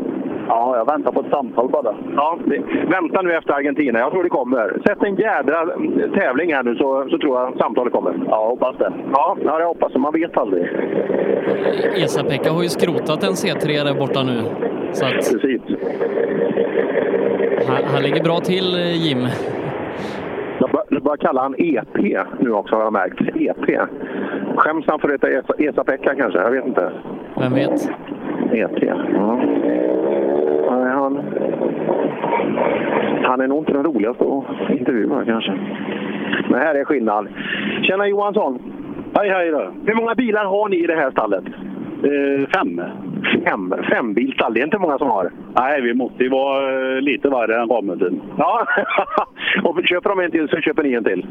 Ja, 0.48 0.78
jag 0.78 0.86
väntar 0.86 1.12
på 1.12 1.20
ett 1.20 1.30
samtal 1.30 1.70
bara. 1.70 1.96
Ja, 2.16 2.40
det, 2.46 2.62
vänta 2.88 3.22
nu 3.22 3.34
efter 3.34 3.54
Argentina. 3.54 4.00
Jag 4.00 4.12
tror 4.12 4.24
det 4.24 4.30
kommer. 4.30 4.82
Sätt 4.88 5.04
en 5.04 5.16
jädra 5.16 5.62
mm, 5.62 6.12
tävling 6.14 6.54
här 6.54 6.64
nu 6.64 6.76
så, 6.76 7.08
så 7.10 7.18
tror 7.18 7.40
jag 7.40 7.58
samtalet 7.58 7.94
kommer. 7.94 8.14
Ja, 8.28 8.48
hoppas 8.48 8.78
det. 8.78 8.94
Ja, 9.14 9.38
ja 9.46 9.60
jag 9.60 9.68
hoppas 9.68 9.94
det. 9.94 10.00
Man 10.00 10.14
vet 10.14 10.38
aldrig. 10.38 10.68
Esa-Pekka 11.96 12.52
har 12.52 12.64
ju 12.64 12.70
skrotat 12.70 13.24
en 13.24 13.34
C3 13.34 13.84
där 13.84 14.00
borta 14.00 14.24
nu. 14.24 14.42
Så 14.94 15.06
att 15.06 15.12
Precis. 15.12 15.62
han, 17.68 17.84
han 17.94 18.04
ligger 18.04 18.24
bra 18.24 18.40
till, 18.40 18.76
eh, 18.76 19.08
Jim. 19.08 19.28
Jag 20.62 20.70
bör- 20.72 20.84
jag 20.90 21.04
börjar 21.04 21.18
kalla 21.18 21.42
han 21.42 21.56
EP 21.58 21.98
nu 22.40 22.52
också 22.52 22.76
har 22.76 22.84
jag 22.84 22.94
märkt. 22.94 23.22
EP. 23.36 23.80
Skäms 24.58 24.86
han 24.88 25.00
för 25.00 25.08
att 25.08 25.14
heta 25.14 25.28
Esa- 25.28 25.70
Esa-Pekka 25.70 26.16
kanske? 26.16 26.40
Jag 26.40 26.52
vet 26.52 26.66
inte. 26.66 26.92
Vem 27.40 27.54
vet? 27.54 27.90
EP. 28.54 28.84
Ja. 28.84 29.36
Nej, 30.72 30.92
han, 30.92 31.20
han 33.24 33.42
är 33.42 33.48
nog 33.48 33.58
inte 33.58 33.74
den 33.74 33.84
roligaste 33.84 34.24
att 34.24 34.70
intervjua 34.70 35.26
kanske. 35.26 35.52
Men 36.50 36.60
här 36.60 36.76
är 36.76 36.86
skillnad. 36.86 37.28
Tjena 37.82 38.08
Johansson! 38.08 38.60
Hej, 39.16 39.30
hej 39.30 39.52
då. 39.52 39.72
Hur 39.86 39.96
många 39.96 40.16
bilar 40.16 40.46
har 40.46 40.70
ni 40.70 40.84
i 40.84 40.88
det 40.88 40.96
här 40.96 41.12
stallet? 41.12 41.44
Eh, 42.04 42.48
fem. 42.56 42.82
Fem? 43.46 43.74
Fembilstall, 43.92 44.54
det 44.54 44.60
är 44.60 44.64
inte 44.64 44.78
många 44.78 44.98
som 44.98 45.10
har. 45.10 45.32
Nej, 45.56 45.82
vi 45.82 45.94
måste 45.94 46.24
ju 46.24 46.30
vara 46.30 46.96
eh, 46.96 47.02
lite 47.02 47.30
värre 47.30 47.62
än 47.62 47.70
Ramudden. 47.70 48.22
Ja, 48.38 48.66
och 49.64 49.80
köper 49.86 50.10
de 50.10 50.20
en 50.20 50.32
till 50.32 50.48
så 50.50 50.58
köper 50.58 50.84
ni 50.84 50.94
en 50.94 51.04
till. 51.04 51.26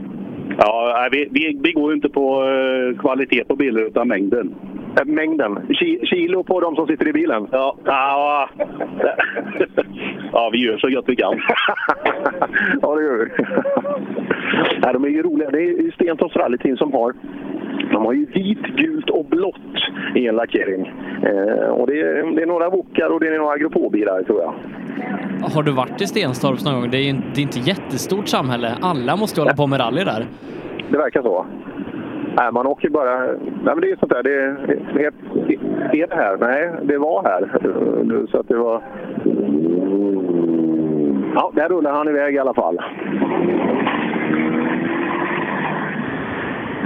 Ja, 0.58 1.08
vi, 1.12 1.28
vi, 1.30 1.58
vi 1.62 1.72
går 1.72 1.90
ju 1.90 1.94
inte 1.96 2.08
på 2.08 2.44
eh, 2.44 2.98
kvalitet 3.00 3.44
på 3.44 3.56
bilar 3.56 3.82
utan 3.82 4.08
mängden. 4.08 4.54
Eh, 5.00 5.04
Mängden? 5.06 5.58
Ki- 5.68 6.06
kilo 6.06 6.42
på 6.44 6.60
de 6.60 6.76
som 6.76 6.86
sitter 6.86 7.08
i 7.08 7.12
bilen? 7.12 7.46
Ja, 7.52 7.76
ja, 7.84 8.48
ja 10.32 10.50
vi 10.52 10.58
gör 10.66 10.78
så 10.78 10.88
gott 10.90 11.04
vi 11.08 11.16
kan. 11.16 11.34
ja, 12.82 12.94
det 12.94 13.02
gör 13.02 13.16
vi. 13.18 13.44
Nej, 14.82 14.92
de 14.92 15.04
är 15.04 15.08
ju 15.08 15.22
roliga. 15.22 15.50
Det 15.50 15.58
är 15.58 15.82
ju 15.82 15.92
Stentorps 15.92 16.36
rallyteam 16.36 16.76
som 16.76 16.92
har 16.92 17.14
de 17.92 18.04
har 18.04 18.12
ju 18.12 18.26
vit, 18.26 18.62
gult 18.62 19.10
och 19.10 19.24
blått 19.24 19.56
i 20.14 20.26
en 20.26 20.36
lackering. 20.36 20.92
Eh, 21.22 21.68
och 21.68 21.86
det 21.86 22.00
är, 22.00 22.36
det 22.36 22.42
är 22.42 22.46
några 22.46 22.70
Wokar 22.70 23.08
och 23.08 23.20
det 23.20 23.28
är 23.28 23.38
några 23.38 23.52
Agropå-bilar 23.52 24.22
tror 24.22 24.40
jag. 24.40 24.54
Har 25.54 25.62
du 25.62 25.72
varit 25.72 26.00
i 26.00 26.06
Stenstorps 26.06 26.64
någon 26.64 26.80
gång? 26.80 26.90
Det 26.90 26.98
är 26.98 27.02
ju 27.02 27.12
det 27.12 27.40
är 27.40 27.42
inte 27.42 27.58
jättestort 27.58 28.28
samhälle. 28.28 28.74
Alla 28.80 29.16
måste 29.16 29.40
ju 29.40 29.44
hålla 29.44 29.56
på 29.56 29.66
med 29.66 29.80
rally 29.80 30.04
där. 30.04 30.26
Det 30.90 30.98
verkar 30.98 31.22
så. 31.22 31.46
Nej, 32.36 32.52
man 32.52 32.66
åker 32.66 32.88
bara... 32.88 33.18
Nej, 33.26 33.36
men 33.64 33.80
det 33.80 33.90
är 33.90 33.96
sånt 33.96 34.12
där. 34.12 34.22
Det 34.22 34.34
är, 34.34 34.46
är, 35.00 35.12
är 36.02 36.06
det 36.06 36.14
här? 36.14 36.36
Nej, 36.40 36.70
det 36.82 36.98
var 36.98 37.22
här. 37.24 37.48
Så 38.30 38.38
att 38.38 38.48
det 38.48 38.56
var... 38.56 38.82
Ja, 41.34 41.52
där 41.54 41.68
rullar 41.68 41.92
han 41.92 42.08
iväg 42.08 42.34
i 42.34 42.38
alla 42.38 42.54
fall. 42.54 42.78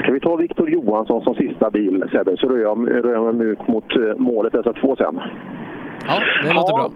Ska 0.02 0.12
vi 0.12 0.20
ta 0.20 0.36
Viktor 0.36 0.70
Johansson 0.70 1.22
som 1.22 1.34
sista 1.34 1.70
bil, 1.70 2.04
Sebbe, 2.12 2.36
så 2.36 2.48
rör 2.48 2.58
jag, 2.58 3.04
rör 3.04 3.12
jag 3.12 3.34
mig 3.34 3.46
ut 3.46 3.68
mot 3.68 3.96
eh, 3.96 4.16
målet 4.16 4.52
dessa 4.52 4.72
två 4.72 4.96
sen. 4.96 5.20
Ja, 6.06 6.20
det 6.42 6.54
låter 6.54 6.74
bra. 6.74 6.90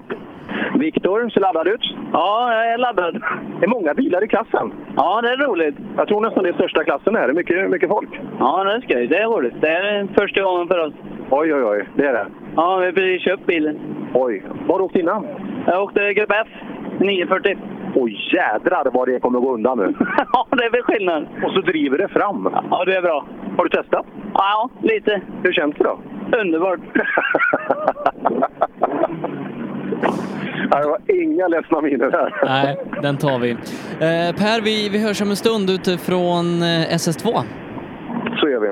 Viktor, 0.79 1.29
ser 1.31 1.41
laddad 1.41 1.69
ut? 1.69 1.95
Ja, 2.13 2.55
jag 2.55 2.73
är 2.73 2.79
laddad. 2.79 3.23
Det 3.61 3.67
är 3.67 3.69
många 3.69 3.95
bilar 3.95 4.25
i 4.25 4.29
klassen. 4.29 4.73
Ja, 4.97 5.21
det 5.23 5.29
är 5.29 5.37
roligt. 5.37 5.75
Jag 5.97 6.09
tror 6.09 6.21
nästan 6.21 6.43
det 6.43 6.49
är 6.49 6.53
största 6.53 6.85
klassen 6.85 7.17
här. 7.17 7.27
Det 7.27 7.33
är 7.33 7.35
mycket, 7.35 7.71
mycket 7.71 7.89
folk. 7.89 8.21
Ja, 8.39 8.65
det 8.65 8.73
är 8.73 8.81
skoj. 8.81 9.07
Det 9.07 9.19
är 9.19 9.27
roligt. 9.27 9.55
Det 9.61 9.69
är 9.69 10.07
första 10.19 10.43
gången 10.43 10.69
för 10.69 10.79
oss. 10.79 10.93
Oj, 11.31 11.55
oj, 11.55 11.65
oj. 11.65 11.89
Det 11.95 12.07
är 12.07 12.13
det. 12.13 12.27
Ja, 12.57 12.77
vi 12.77 12.85
har 12.87 12.93
precis 12.93 13.23
köpt 13.23 13.47
bilen. 13.47 13.79
Oj. 14.15 14.43
Var 14.67 14.73
har 14.73 14.79
du 14.79 14.85
åkt 14.85 14.97
innan? 14.97 15.27
Jag 15.67 15.83
åkte 15.83 16.15
Grupp 16.15 16.33
F, 16.33 16.49
940. 16.99 17.59
Oj, 17.95 18.31
jädrar 18.35 18.91
vad 18.93 19.09
det 19.09 19.21
kommer 19.21 19.39
att 19.39 19.45
gå 19.45 19.55
undan 19.55 19.79
nu. 19.79 19.95
ja, 20.33 20.47
det 20.51 20.65
är 20.65 20.71
väl 20.71 20.83
skillnad. 20.83 21.27
Och 21.45 21.51
så 21.53 21.61
driver 21.61 21.99
det 21.99 22.09
fram. 22.09 22.49
Ja, 22.71 22.85
det 22.85 22.97
är 22.97 23.03
bra. 23.03 23.27
Har 23.57 23.65
du 23.65 23.71
testat? 23.71 24.07
Ja, 24.35 24.71
lite. 24.83 25.21
Hur 25.43 25.53
känns 25.53 25.75
det 25.79 25.85
då? 25.85 25.99
Underbart. 26.41 26.81
Nej, 30.71 30.83
Det 30.83 30.89
var 30.89 31.23
inga 31.23 31.49
ledsna 31.49 31.81
miner 31.81 32.11
här. 32.11 32.35
Nej, 32.45 32.77
den 33.03 33.17
tar 33.17 33.39
vi. 33.39 33.51
Eh, 33.51 34.37
per, 34.37 34.63
vi, 34.65 34.89
vi 34.89 35.05
hörs 35.07 35.23
om 35.23 35.31
en 35.31 35.37
stund 35.37 35.71
utifrån 35.71 36.63
eh, 36.63 36.97
SS2. 36.97 37.43
Så 38.41 38.49
gör 38.49 38.61
vi. 38.61 38.69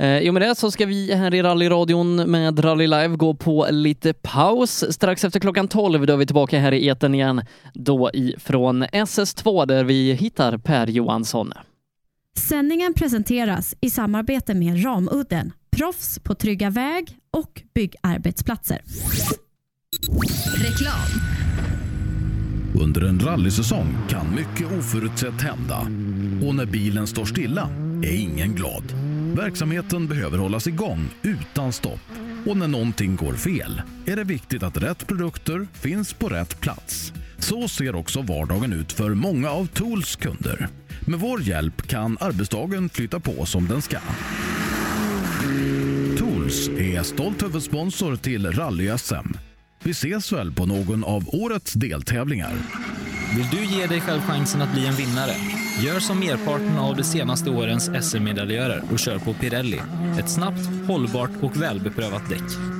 Eh, 0.00 0.18
I 0.18 0.30
och 0.30 0.34
med 0.34 0.42
det 0.42 0.54
så 0.54 0.70
ska 0.70 0.86
vi 0.86 1.14
här 1.14 1.34
i 1.34 1.42
rallyradion 1.42 2.16
med 2.16 2.64
Rally 2.64 2.86
Live 2.86 3.16
gå 3.16 3.34
på 3.34 3.66
lite 3.70 4.12
paus. 4.12 4.84
Strax 4.90 5.24
efter 5.24 5.40
klockan 5.40 5.68
12 5.68 6.06
då 6.06 6.12
är 6.12 6.16
vi 6.16 6.26
tillbaka 6.26 6.58
här 6.58 6.72
i 6.72 6.86
eten 6.86 7.14
igen, 7.14 7.42
då 7.74 8.10
ifrån 8.12 8.84
SS2 8.84 9.66
där 9.66 9.84
vi 9.84 10.12
hittar 10.12 10.58
Per 10.58 10.86
Johansson. 10.86 11.52
Sändningen 12.38 12.94
presenteras 12.94 13.74
i 13.80 13.90
samarbete 13.90 14.54
med 14.54 14.84
Ramudden, 14.84 15.52
proffs 15.76 16.18
på 16.18 16.34
trygga 16.34 16.70
väg 16.70 17.16
och 17.30 17.62
byggarbetsplatser. 17.74 18.80
Reklam. 20.56 21.20
Under 22.82 23.00
en 23.00 23.20
rallysäsong 23.20 23.96
kan 24.08 24.34
mycket 24.34 24.78
oförutsett 24.78 25.40
hända. 25.40 25.78
Och 26.48 26.54
när 26.54 26.66
bilen 26.66 27.06
står 27.06 27.24
stilla 27.24 27.68
är 28.02 28.20
ingen 28.20 28.54
glad. 28.54 29.09
Verksamheten 29.36 30.06
behöver 30.06 30.38
hållas 30.38 30.66
igång 30.66 31.08
utan 31.22 31.72
stopp. 31.72 32.00
Och 32.46 32.56
när 32.56 32.68
någonting 32.68 33.16
går 33.16 33.32
fel 33.32 33.82
är 34.06 34.16
det 34.16 34.24
viktigt 34.24 34.62
att 34.62 34.76
rätt 34.76 35.06
produkter 35.06 35.66
finns 35.72 36.12
på 36.12 36.28
rätt 36.28 36.60
plats. 36.60 37.12
Så 37.38 37.68
ser 37.68 37.94
också 37.94 38.22
vardagen 38.22 38.72
ut 38.72 38.92
för 38.92 39.14
många 39.14 39.50
av 39.50 39.66
Tools 39.66 40.16
kunder. 40.16 40.68
Med 41.06 41.20
vår 41.20 41.42
hjälp 41.42 41.82
kan 41.82 42.16
arbetsdagen 42.20 42.88
flytta 42.88 43.20
på 43.20 43.46
som 43.46 43.68
den 43.68 43.82
ska. 43.82 43.98
Tools 46.18 46.68
är 46.68 47.02
stolt 47.02 47.42
huvudsponsor 47.42 48.16
till 48.16 48.46
Rally-SM. 48.46 49.49
Vi 49.82 49.90
ses 49.90 50.32
väl 50.32 50.52
på 50.52 50.66
någon 50.66 51.04
av 51.04 51.34
årets 51.34 51.72
deltävlingar. 51.72 52.52
Vill 53.36 53.46
du 53.50 53.76
ge 53.76 53.86
dig 53.86 54.00
själv 54.00 54.20
chansen 54.20 54.62
att 54.62 54.72
bli 54.72 54.86
en 54.86 54.94
vinnare? 54.94 55.32
Gör 55.82 56.00
som 56.00 56.20
merparten 56.20 56.78
av 56.78 56.96
de 56.96 57.02
senaste 57.02 57.50
årens 57.50 57.90
SM-medaljörer 58.02 58.82
och 58.92 58.98
kör 58.98 59.18
på 59.18 59.34
Pirelli. 59.34 59.80
Ett 60.18 60.30
snabbt, 60.30 60.86
hållbart 60.86 61.30
och 61.42 61.62
välbeprövat 61.62 62.28
däck. 62.28 62.79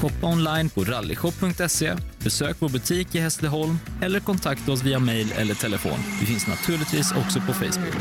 Shoppa 0.00 0.26
online 0.26 0.68
på 0.68 0.84
rallyshop.se, 0.84 1.94
besök 2.24 2.56
vår 2.58 2.68
butik 2.68 3.14
i 3.14 3.18
Hässleholm 3.18 3.78
eller 4.02 4.20
kontakta 4.20 4.72
oss 4.72 4.82
via 4.82 4.98
mail 4.98 5.32
eller 5.36 5.54
telefon. 5.54 5.98
Vi 6.20 6.26
finns 6.26 6.46
naturligtvis 6.46 7.12
också 7.12 7.40
på 7.40 7.52
Facebook. 7.52 7.94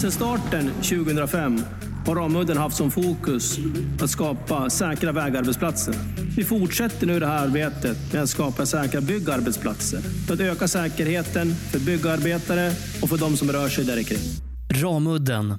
Sedan 0.00 0.12
starten 0.12 0.70
2005 0.82 1.62
har 2.06 2.14
Ramudden 2.16 2.56
haft 2.56 2.76
som 2.76 2.90
fokus 2.90 3.58
att 4.02 4.10
skapa 4.10 4.70
säkra 4.70 5.12
vägarbetsplatser. 5.12 5.94
Vi 6.36 6.44
fortsätter 6.44 7.06
nu 7.06 7.20
det 7.20 7.26
här 7.26 7.44
arbetet 7.44 8.12
med 8.12 8.22
att 8.22 8.28
skapa 8.28 8.66
säkra 8.66 9.00
byggarbetsplatser 9.00 10.00
för 10.26 10.34
att 10.34 10.40
öka 10.40 10.68
säkerheten 10.68 11.54
för 11.54 11.78
byggarbetare 11.78 12.72
och 13.02 13.08
för 13.08 13.18
de 13.18 13.36
som 13.36 13.52
rör 13.52 13.68
sig 13.68 13.84
där 13.84 14.02
kring. 14.02 14.18
Ramudden 14.82 15.58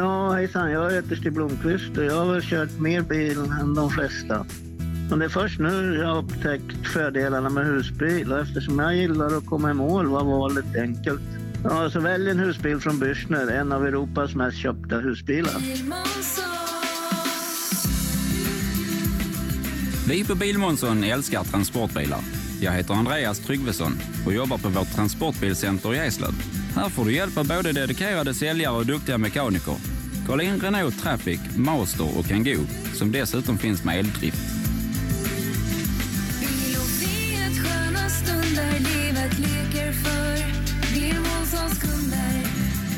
Ja, 0.00 0.32
hejsan. 0.32 0.70
Jag 0.70 0.90
heter 0.90 1.16
Stig 1.16 1.32
Blomqvist 1.32 1.98
och 1.98 2.04
jag 2.04 2.14
har 2.14 2.32
väl 2.32 2.42
kört 2.42 2.78
mer 2.78 3.02
bil 3.02 3.38
än 3.60 3.74
de 3.74 3.90
flesta. 3.90 4.46
Men 5.10 5.18
det 5.18 5.24
är 5.24 5.28
först 5.28 5.58
nu 5.58 5.98
jag 6.00 6.08
har 6.08 6.22
upptäckt 6.22 6.86
fördelarna 6.92 7.48
med 7.48 7.66
husbil 7.66 8.32
och 8.32 8.38
eftersom 8.38 8.78
jag 8.78 8.96
gillar 8.96 9.36
att 9.36 9.46
komma 9.46 9.70
i 9.70 9.74
mål 9.74 10.06
var 10.06 10.24
valet 10.24 10.76
enkelt. 10.76 11.22
Ja, 11.64 11.90
så 11.90 12.00
välj 12.00 12.30
en 12.30 12.38
husbil 12.38 12.78
från 12.78 13.02
Bürstner, 13.02 13.50
en 13.50 13.72
av 13.72 13.86
Europas 13.86 14.34
mest 14.34 14.56
köpta 14.56 14.96
husbilar. 14.96 15.60
Vi 20.08 20.24
på 20.24 20.34
Bilmånsson 20.34 21.04
älskar 21.04 21.44
transportbilar. 21.44 22.20
Jag 22.60 22.72
heter 22.72 22.94
Andreas 22.94 23.38
Tryggvesson 23.38 23.92
och 24.26 24.32
jobbar 24.32 24.58
på 24.58 24.68
vårt 24.68 24.94
transportbilcenter 24.94 25.94
i 25.94 25.98
Eslöv. 25.98 26.59
Här 26.74 26.88
får 26.88 27.04
du 27.04 27.14
hjälp 27.14 27.38
av 27.38 27.48
både 27.48 27.72
dedikerade 27.72 28.34
säljare 28.34 28.76
och 28.76 28.86
duktiga 28.86 29.18
mekaniker. 29.18 29.74
Kolla 30.26 30.42
in 30.42 30.60
Renault 30.60 31.02
Traffic, 31.02 31.40
Master 31.56 32.18
och 32.18 32.26
Kangoo 32.26 32.66
som 32.94 33.12
dessutom 33.12 33.58
finns 33.58 33.84
med 33.84 33.98
eldrift. 33.98 34.60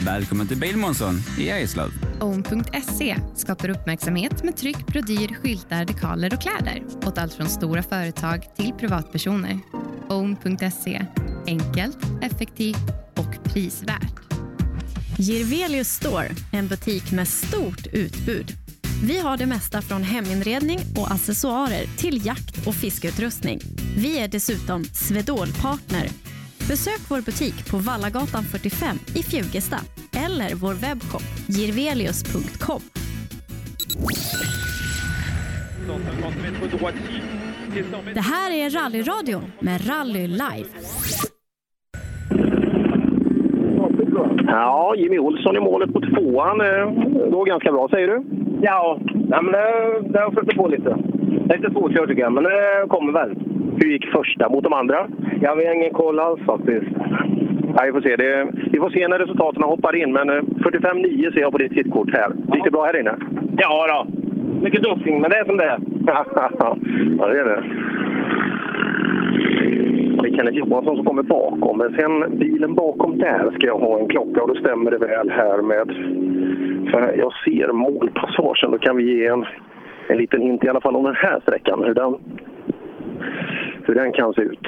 Välkommen 0.04 0.48
till 0.48 0.56
Bilmånsson 0.56 1.14
i 1.38 1.48
Eslöv. 1.48 1.90
Own.se 2.20 3.16
skapar 3.36 3.68
uppmärksamhet 3.68 4.44
med 4.44 4.56
tryck, 4.56 4.86
brodyr, 4.86 5.34
skyltar, 5.42 5.84
dekaler 5.84 6.34
och 6.34 6.40
kläder 6.40 6.82
åt 7.06 7.18
allt 7.18 7.34
från 7.34 7.46
stora 7.46 7.82
företag 7.82 8.56
till 8.56 8.72
privatpersoner. 8.72 9.58
Own.se 10.08 11.06
enkelt, 11.46 11.98
effektivt 12.22 13.01
och 13.16 13.44
prisvärt. 13.44 14.32
Girvelius 15.18 15.88
Store, 15.88 16.30
en 16.52 16.68
butik 16.68 17.12
med 17.12 17.28
stort 17.28 17.86
utbud. 17.92 18.52
Vi 19.04 19.20
har 19.20 19.36
det 19.36 19.46
mesta 19.46 19.82
från 19.82 20.02
heminredning 20.02 20.80
och 20.96 21.10
accessoarer 21.10 21.86
till 21.98 22.26
jakt 22.26 22.66
och 22.66 22.74
fiskeutrustning. 22.74 23.60
Vi 23.96 24.18
är 24.18 24.28
dessutom 24.28 24.84
Swedol-partner. 24.84 26.08
Besök 26.68 27.00
vår 27.08 27.20
butik 27.20 27.70
på 27.70 27.78
Vallagatan 27.78 28.44
45 28.44 28.98
i 29.14 29.22
Fjugesta 29.22 29.80
eller 30.12 30.54
vår 30.54 30.74
webbshop 30.74 31.22
girvelius.com. 31.46 32.82
Det 38.14 38.20
här 38.20 38.50
är 38.50 38.70
Rallyradion 38.70 39.52
med 39.60 39.88
Rally 39.88 40.26
Live. 40.26 40.68
Ja, 44.46 44.94
Jimmy 44.96 45.18
Olsson 45.18 45.56
i 45.56 45.60
målet 45.60 45.92
på 45.92 46.00
tvåan. 46.00 46.60
eh, 46.60 46.90
Det 47.24 47.30
går 47.30 47.46
ganska 47.46 47.72
bra, 47.72 47.88
säger 47.88 48.08
du? 48.08 48.22
Ja, 48.62 48.98
ja 49.30 49.42
men 49.42 49.52
det, 49.52 49.64
det 50.12 50.18
har 50.20 50.30
flyttat 50.30 50.56
på 50.56 50.68
lite. 50.68 50.96
Lite 51.56 51.70
svårkört 51.72 52.08
tycker 52.08 52.22
jag, 52.22 52.32
men 52.32 52.44
det 52.44 52.86
kommer 52.88 53.12
väl. 53.12 53.34
Hur 53.76 53.90
gick 53.92 54.06
första 54.12 54.48
mot 54.48 54.64
de 54.64 54.72
andra? 54.72 55.06
Ja, 55.40 55.54
vi 55.54 55.66
har 55.66 55.74
ingen 55.74 55.92
koll 55.92 56.18
alls 56.20 56.40
faktiskt. 56.46 56.86
Ja, 57.76 57.82
vi, 57.86 57.92
får 57.92 58.00
se. 58.00 58.16
Det, 58.16 58.46
vi 58.72 58.78
får 58.78 58.90
se 58.90 59.08
när 59.08 59.18
resultaten 59.18 59.62
hoppar 59.62 59.96
in, 59.96 60.12
men 60.12 60.30
eh, 60.30 60.34
45-9 60.42 61.32
ser 61.32 61.40
jag 61.40 61.52
på 61.52 61.58
ditt 61.58 61.72
hittkort 61.72 62.10
här. 62.12 62.32
Gick 62.54 62.64
det 62.64 62.70
bra 62.70 62.84
här 62.84 63.00
inne? 63.00 63.14
Ja 63.58 63.86
då. 63.88 64.06
Mycket 64.62 64.82
duffing, 64.82 65.20
men 65.20 65.30
det 65.30 65.36
är 65.36 65.44
som 65.44 65.56
det 65.56 65.64
är. 65.64 65.78
ja, 67.18 67.26
det 67.28 67.40
är 67.40 67.44
det. 67.44 67.62
Kenneth 70.36 70.56
Johansson 70.56 70.96
som 70.96 71.04
kommer 71.04 71.22
bakom, 71.22 71.78
men 71.78 71.96
sen 71.96 72.38
bilen 72.38 72.74
bakom 72.74 73.18
där 73.18 73.50
ska 73.50 73.66
jag 73.66 73.78
ha 73.78 73.98
en 73.98 74.08
klocka 74.08 74.42
och 74.42 74.48
då 74.48 74.54
stämmer 74.54 74.90
det 74.90 74.98
väl 74.98 75.30
här 75.30 75.62
med... 75.62 75.86
För 76.90 77.14
jag 77.18 77.32
ser 77.44 77.72
målpassagen, 77.72 78.70
då 78.70 78.78
kan 78.78 78.96
vi 78.96 79.18
ge 79.18 79.26
en, 79.26 79.44
en 80.08 80.16
liten 80.16 80.40
hint 80.40 80.64
i 80.64 80.68
alla 80.68 80.80
fall 80.80 80.96
om 80.96 81.04
den 81.04 81.16
här 81.16 81.40
sträckan, 81.40 81.84
hur 81.84 81.94
den, 81.94 82.14
hur 83.86 83.94
den 83.94 84.12
kan 84.12 84.34
se 84.34 84.42
ut. 84.42 84.66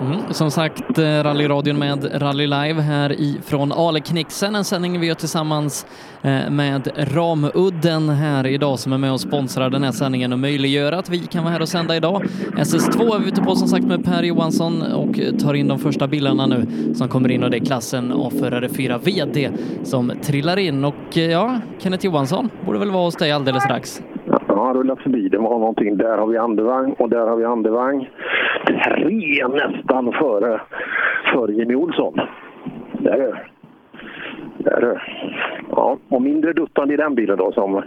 Mm, 0.00 0.20
som 0.30 0.50
sagt, 0.50 0.98
eh, 0.98 1.04
rallyradion 1.04 1.78
med 1.78 2.22
Rally 2.22 2.46
Live 2.46 2.82
här 2.82 3.20
ifrån 3.20 3.72
Aleknixen, 3.72 4.54
en 4.54 4.64
sändning 4.64 5.00
vi 5.00 5.06
gör 5.06 5.14
tillsammans 5.14 5.86
eh, 6.22 6.50
med 6.50 6.88
Ramudden 6.96 8.08
här 8.08 8.46
idag 8.46 8.78
som 8.78 8.92
är 8.92 8.98
med 8.98 9.12
och 9.12 9.20
sponsrar 9.20 9.70
den 9.70 9.82
här 9.82 9.92
sändningen 9.92 10.32
och 10.32 10.38
möjliggör 10.38 10.92
att 10.92 11.08
vi 11.08 11.18
kan 11.18 11.44
vara 11.44 11.52
här 11.52 11.62
och 11.62 11.68
sända 11.68 11.96
idag. 11.96 12.24
SS2 12.56 13.14
är 13.14 13.18
vi 13.18 13.28
ute 13.28 13.42
på 13.42 13.56
som 13.56 13.68
sagt 13.68 13.84
med 13.84 14.04
Per 14.04 14.22
Johansson 14.22 14.82
och 14.82 15.20
tar 15.40 15.54
in 15.54 15.68
de 15.68 15.78
första 15.78 16.06
bilarna 16.06 16.46
nu 16.46 16.66
som 16.94 17.08
kommer 17.08 17.30
in 17.30 17.44
och 17.44 17.50
det 17.50 17.56
är 17.56 17.64
klassen 17.64 18.12
A-förare 18.12 18.68
4 18.68 18.98
VD 18.98 19.50
som 19.84 20.12
trillar 20.22 20.56
in 20.56 20.84
och 20.84 21.18
eh, 21.18 21.30
ja, 21.30 21.60
Kenneth 21.78 22.04
Johansson 22.04 22.50
borde 22.66 22.78
väl 22.78 22.90
vara 22.90 23.04
hos 23.04 23.16
dig 23.16 23.32
alldeles 23.32 23.62
strax. 23.62 24.02
Ja, 24.84 24.96
förbi. 24.96 25.28
Det 25.28 25.38
var 25.38 25.58
någonting. 25.58 25.96
Där 25.96 26.18
har 26.18 26.26
vi 26.26 26.36
andevagn 26.36 26.92
och 26.92 27.08
där 27.08 27.26
har 27.26 27.36
vi 27.36 27.44
andevagn. 27.44 28.06
Tre 28.84 29.48
nästan 29.48 30.12
före, 30.12 30.60
före 31.32 31.52
Jimmy 31.52 31.74
Olsson. 31.74 32.20
Där 32.92 33.18
är. 33.18 33.50
Där 34.58 34.82
är. 34.82 35.02
Ja, 35.70 35.96
och 36.08 36.22
mindre 36.22 36.52
duttande 36.52 36.94
i 36.94 36.96
den 36.96 37.14
bilen 37.14 37.38
då 37.38 37.52
som 37.52 37.82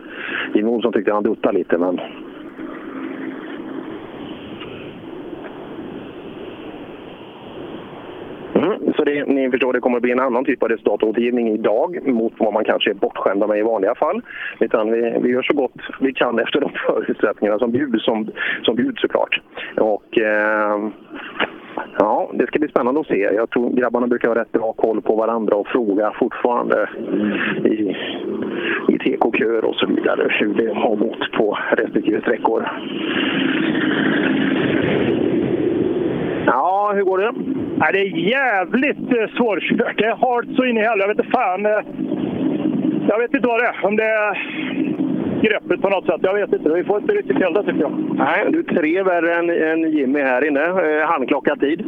Jimmy 0.53 0.70
Olsson 0.70 0.94
tyckte 0.94 1.14
han 1.14 1.24
duttade 1.24 1.57
lite 1.57 1.78
men 1.78 1.99
Mm, 8.60 8.94
så 8.94 9.03
det, 9.03 9.26
ni 9.26 9.52
förstår, 9.52 9.73
det 9.73 9.80
kommer 9.80 9.98
att 9.98 10.03
bli 10.03 10.11
en 10.11 10.19
annan 10.19 10.45
typ 10.45 10.64
av 10.64 10.69
resultatåtergivning 10.69 11.53
idag 11.53 12.07
mot 12.07 12.34
vad 12.38 12.53
man 12.53 12.65
kanske 12.65 12.90
är 12.90 12.94
bortskämda 12.94 13.48
med 13.48 13.60
i 13.60 13.61
vanliga 13.61 13.95
fall. 13.95 14.22
Utan 14.60 14.91
vi, 14.91 15.19
vi 15.22 15.30
gör 15.30 15.41
så 15.41 15.53
gott 15.53 15.81
vi 15.99 16.14
kan 16.14 16.40
efter 16.40 16.61
de 16.61 16.72
förutsättningarna 16.88 17.60
som 17.60 17.72
bjuds, 17.72 18.06
som, 18.06 18.30
som 18.64 18.76
bjuds 18.76 19.02
såklart. 19.02 19.41
Och, 19.77 20.18
eh, 20.18 20.90
ja, 21.98 22.31
det 22.34 22.48
ska 22.48 22.60
bli 22.60 22.68
spännande 22.68 22.99
att 22.99 23.07
se. 23.07 23.19
Jag 23.19 23.49
tror 23.49 23.69
grabbarna 23.69 24.07
brukar 24.07 24.27
ha 24.27 24.36
rätt 24.36 24.52
bra 24.52 24.73
koll 24.73 25.02
på 25.02 25.15
varandra 25.15 25.56
och 25.56 25.68
fråga 25.68 26.14
fortfarande 26.19 26.90
i, 27.65 27.95
i 28.88 28.98
TK-köer 28.98 29.65
och 29.65 29.76
så 29.76 29.86
vidare 29.86 30.27
hur 30.30 30.53
det 30.53 30.73
har 30.73 30.95
gått 30.95 31.31
på 31.31 31.57
respektive 31.77 32.22
sträckor. 32.22 32.69
Ja, 36.51 36.91
hur 36.95 37.03
går 37.03 37.17
det? 37.17 37.31
Nej, 37.77 37.89
det 37.93 37.99
är 37.99 38.17
jävligt 38.35 39.17
eh, 39.17 39.27
svårkört. 39.38 39.97
Det 39.97 40.05
är 40.05 40.15
halt 40.15 40.55
så 40.55 40.65
in 40.65 40.77
i 40.77 40.81
helvete. 40.81 40.99
Jag 41.01 41.07
vet 41.07 41.19
inte 41.19 41.31
fan. 41.31 41.65
eh, 41.65 41.80
Jag 43.07 43.19
vet 43.19 43.34
inte 43.34 43.47
vad 43.47 43.59
det 43.59 43.65
är. 43.67 43.85
Om 43.85 43.95
det 43.95 44.03
är 44.03 44.38
greppet 45.41 45.81
på 45.81 45.89
något 45.89 46.05
sätt. 46.05 46.19
Jag 46.21 46.34
vet 46.34 46.53
inte. 46.53 46.69
Vi 46.69 46.84
får 46.84 46.97
inte 47.01 47.13
riktigt 47.13 47.38
till 47.38 47.53
det 47.53 47.63
tycker 47.63 47.81
jag. 47.81 47.91
Nej, 48.15 48.45
du 48.49 48.59
är 48.59 48.63
tre 48.63 49.03
värre 49.03 49.35
än, 49.35 49.49
än 49.49 49.91
Jimmy 49.91 50.19
här 50.21 50.47
inne. 50.47 50.61
Eh, 50.63 51.07
handklockad 51.07 51.59
tid. 51.59 51.85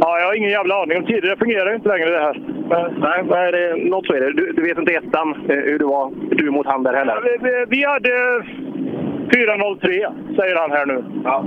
Ja, 0.00 0.18
jag 0.18 0.26
har 0.26 0.34
ingen 0.36 0.50
jävla 0.50 0.82
aning 0.82 0.98
om 0.98 1.04
tider. 1.06 1.30
Det 1.30 1.36
fungerar 1.36 1.68
ju 1.70 1.74
inte 1.74 1.88
längre 1.88 2.10
det 2.10 2.18
här. 2.20 2.40
Men, 2.68 2.94
nej, 3.28 3.38
är 3.46 3.52
det? 3.52 3.90
något 3.90 4.06
så 4.06 4.14
är 4.14 4.20
det. 4.20 4.32
Du, 4.32 4.52
du 4.52 4.62
vet 4.62 4.78
inte 4.78 4.92
ettan 4.94 5.28
eh, 5.48 5.56
hur 5.56 5.78
det 5.78 5.84
var, 5.84 6.12
du 6.30 6.50
mot 6.50 6.66
han 6.66 6.82
där 6.82 6.94
heller? 6.94 7.20
Vi, 7.24 7.36
vi, 7.50 7.64
vi 7.68 7.84
hade 7.84 8.08
4.03 8.08 10.36
säger 10.36 10.56
han 10.56 10.70
här 10.70 10.86
nu. 10.86 11.04
Ja. 11.24 11.44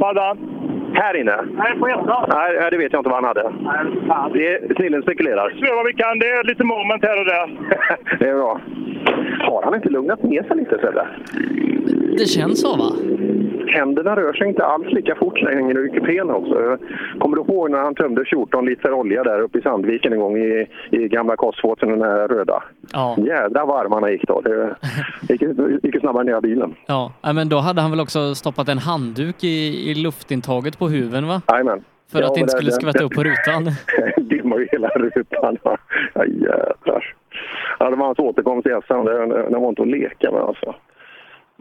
Vad 0.00 0.06
hade 0.08 0.20
han? 0.20 0.38
Här 0.94 1.16
inne? 1.20 1.36
Nej, 1.52 1.78
på 1.78 1.88
ettan. 1.88 2.28
Nej, 2.28 2.56
nej, 2.60 2.70
det 2.70 2.78
vet 2.78 2.92
jag 2.92 3.00
inte 3.00 3.10
vad 3.10 3.24
han 3.24 3.24
hade. 3.24 3.52
Det 4.32 4.48
är, 4.54 4.74
snillen 4.74 5.02
spekulerar. 5.02 5.52
Vi 5.60 5.66
gör 5.66 5.76
vad 5.76 5.86
vi 5.86 5.92
kan. 5.92 6.18
Det 6.18 6.26
är 6.30 6.44
lite 6.44 6.64
moment 6.64 7.02
här 7.04 7.18
och 7.20 7.24
där. 7.24 7.46
det 8.18 8.28
är 8.28 8.34
bra. 8.34 8.60
Har 9.40 9.62
han 9.62 9.74
inte 9.74 9.88
lugnat 9.88 10.22
ner 10.22 10.42
sig 10.42 10.56
lite, 10.56 10.78
Sebbe? 10.78 11.06
Det 12.18 12.26
känns 12.26 12.60
så 12.60 12.76
va? 12.76 12.90
Händerna 13.74 14.16
rör 14.16 14.32
sig 14.32 14.48
inte 14.48 14.64
alls 14.64 14.86
lika 14.86 15.14
fort 15.14 15.40
längre 15.42 15.80
i 15.86 15.88
kupén 15.88 16.30
också. 16.30 16.78
Kommer 17.18 17.36
du 17.36 17.42
ihåg 17.42 17.70
när 17.70 17.78
han 17.78 17.94
tömde 17.94 18.24
14 18.24 18.66
liter 18.66 18.92
olja 18.92 19.22
där 19.22 19.40
uppe 19.40 19.58
i 19.58 19.62
Sandviken 19.62 20.12
en 20.12 20.18
gång 20.20 20.36
i, 20.38 20.66
i 20.90 21.08
gamla 21.08 21.36
Kostfåsen, 21.36 21.88
den 21.88 21.98
där 21.98 22.28
röda? 22.28 22.62
Ja. 22.92 23.16
Jädra 23.26 23.64
varmarna 23.64 24.10
gick 24.10 24.26
då. 24.28 24.40
Det 24.40 24.76
gick, 25.28 25.42
gick 25.82 26.00
snabbare 26.00 26.24
ner 26.24 26.38
i 26.38 26.40
bilen. 26.40 26.74
Ja, 26.86 27.12
men 27.34 27.48
då 27.48 27.56
hade 27.58 27.80
han 27.80 27.90
väl 27.90 28.00
också 28.00 28.34
stoppat 28.34 28.68
en 28.68 28.78
handduk 28.78 29.44
i, 29.44 29.90
i 29.90 29.94
luftintaget 29.94 30.78
på 30.78 30.88
huven 30.88 31.28
va? 31.28 31.42
Jajamän. 31.48 31.84
För 32.12 32.20
Ja, 32.20 32.26
att 32.26 32.34
det 32.34 32.40
inte 32.40 32.52
skulle 32.52 32.70
det- 32.70 32.74
skvätta 32.74 33.04
upp 33.04 33.12
på 33.14 33.22
rutan. 33.24 33.70
Dimmar 34.28 34.58
ju 34.58 34.68
hela 34.72 34.88
rutan. 34.88 35.56
Ja, 35.62 35.76
jädrar. 36.26 37.14
Ja, 37.78 37.90
det 37.90 37.96
var 37.96 38.06
hans 38.06 38.18
återkomst 38.18 38.66
i 38.66 38.70
SM. 38.86 39.04
Det, 39.04 39.26
det, 39.26 39.48
det 39.50 39.58
var 39.58 39.68
inte 39.68 39.82
att 39.82 39.88
leka 39.88 40.30
med 40.32 40.40
alltså. 40.40 40.74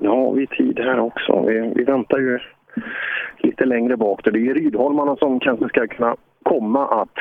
Ja, 0.03 0.31
vi 0.31 0.41
är 0.43 0.47
tid 0.47 0.79
här 0.79 0.99
också. 0.99 1.41
Vi, 1.47 1.71
vi 1.75 1.83
väntar 1.83 2.17
ju 2.17 2.39
lite 3.37 3.65
längre 3.65 3.97
bak. 3.97 4.21
Det 4.23 4.29
är 4.29 4.53
Rydholmarna 4.53 5.15
som 5.15 5.39
kanske 5.39 5.67
ska 5.69 5.87
kunna 5.87 6.15
komma 6.43 7.01
att 7.01 7.17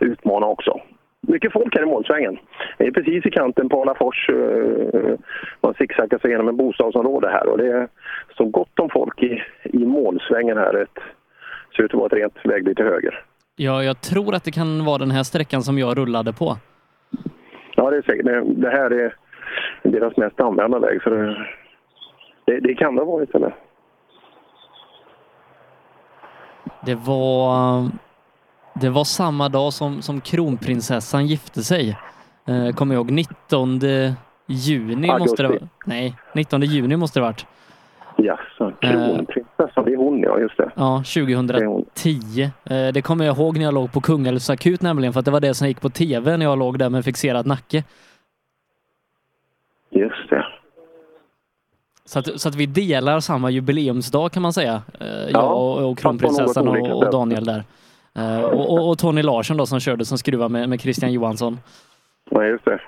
utmana 0.00 0.46
också. 0.46 0.80
Mycket 1.20 1.52
folk 1.52 1.74
här 1.76 1.82
i 1.82 1.86
målsvängen. 1.86 2.38
Det 2.78 2.86
är 2.86 2.90
precis 2.90 3.26
i 3.26 3.30
kanten 3.30 3.68
på 3.68 3.82
Alafors. 3.82 4.28
eh, 4.30 5.14
Man 5.60 5.74
zigzaggar 5.74 6.18
sig 6.18 6.30
genom 6.30 6.48
en 6.48 6.56
bostadsområde 6.56 7.28
här 7.28 7.48
och 7.48 7.58
det 7.58 7.66
är 7.72 7.88
så 8.36 8.44
gott 8.44 8.78
om 8.78 8.88
folk 8.90 9.22
i, 9.22 9.42
i 9.64 9.86
målsvängen 9.86 10.56
här. 10.58 10.74
Ett, 10.74 10.98
ser 11.76 11.82
ut 11.82 11.94
att 11.94 11.98
vara 12.00 12.06
ett 12.06 12.12
rent 12.12 12.36
vägbyte 12.44 12.74
till 12.82 12.92
höger. 12.92 13.22
Ja, 13.56 13.82
jag 13.82 14.00
tror 14.00 14.34
att 14.34 14.44
det 14.44 14.50
kan 14.50 14.84
vara 14.84 14.98
den 14.98 15.10
här 15.10 15.22
sträckan 15.22 15.62
som 15.62 15.78
jag 15.78 15.98
rullade 15.98 16.32
på. 16.32 16.56
Ja, 17.76 17.90
det 17.90 17.96
är 17.96 18.02
säkert. 18.02 18.24
Det- 18.26 18.44
Det 18.54 18.70
här 18.70 18.90
är 18.90 19.14
deras 19.82 20.16
mest 20.16 20.40
använda 20.40 20.78
väg. 20.78 21.02
Så 21.02 21.10
det, 21.10 21.46
Det, 22.46 22.60
det 22.60 22.74
kan 22.74 22.94
det 22.94 23.00
ha 23.04 23.12
varit, 23.12 23.34
eller? 23.34 23.54
Det 26.86 26.94
var, 26.94 27.88
det 28.74 28.90
var 28.90 29.04
samma 29.04 29.48
dag 29.48 29.72
som, 29.72 30.02
som 30.02 30.20
kronprinsessan 30.20 31.26
gifte 31.26 31.62
sig. 31.62 31.96
Eh, 32.46 32.74
kommer 32.74 32.94
jag 32.94 33.00
ihåg. 33.00 33.10
19 33.10 33.80
juni 34.46 35.06
måste 35.18 35.42
det 35.42 35.48
Augusti. 35.48 35.64
vara. 35.64 35.68
Nej, 35.86 36.14
19 36.34 36.62
juni 36.62 36.96
måste 36.96 37.18
det 37.20 37.24
varit. 37.24 37.46
Jaså, 38.18 38.72
kronprinsessan, 38.80 39.84
det 39.84 39.92
är 39.92 39.96
hon 39.96 40.20
ja, 40.20 40.38
just 40.38 40.56
det. 40.56 40.70
Ja, 40.76 41.02
2010. 41.14 42.42
Eh, 42.42 42.92
Det 42.92 43.02
kommer 43.02 43.24
jag 43.24 43.36
ihåg 43.36 43.56
när 43.58 43.64
jag 43.64 43.74
låg 43.74 43.92
på 43.92 44.00
Kungälvs 44.00 44.50
akut 44.50 44.82
nämligen, 44.82 45.12
för 45.12 45.18
att 45.20 45.24
det 45.24 45.30
var 45.30 45.40
det 45.40 45.54
som 45.54 45.68
gick 45.68 45.80
på 45.80 45.88
tv 45.90 46.36
när 46.36 46.46
jag 46.46 46.58
låg 46.58 46.78
där 46.78 46.90
med 46.90 47.04
fixerad 47.04 47.46
nacke. 47.46 47.84
Just 49.90 50.30
det. 50.30 50.46
Så 52.06 52.18
att, 52.18 52.40
så 52.40 52.48
att 52.48 52.54
vi 52.54 52.66
delar 52.66 53.20
samma 53.20 53.50
jubileumsdag 53.50 54.32
kan 54.32 54.42
man 54.42 54.52
säga. 54.52 54.82
Eh, 55.00 55.06
Ja, 55.06 55.28
Jag 55.32 55.56
och, 55.56 55.90
och 55.90 55.98
kronprinsessan 55.98 56.68
och, 56.68 57.02
och. 57.04 57.10
Daniel 57.12 57.44
där. 57.44 57.64
Eh, 58.14 58.40
Och, 58.44 58.88
och, 58.88 58.98
Tony 58.98 59.22
Larsson 59.22 59.56
då 59.56 59.66
som 59.66 59.80
körde 59.80 60.04
som 60.04 60.18
skruva 60.18 60.48
med, 60.48 60.68
med 60.68 60.80
Christian 60.80 61.12
Johansson. 61.12 61.58
Ja, 62.30 62.44
just 62.44 62.64
det. 62.64 62.80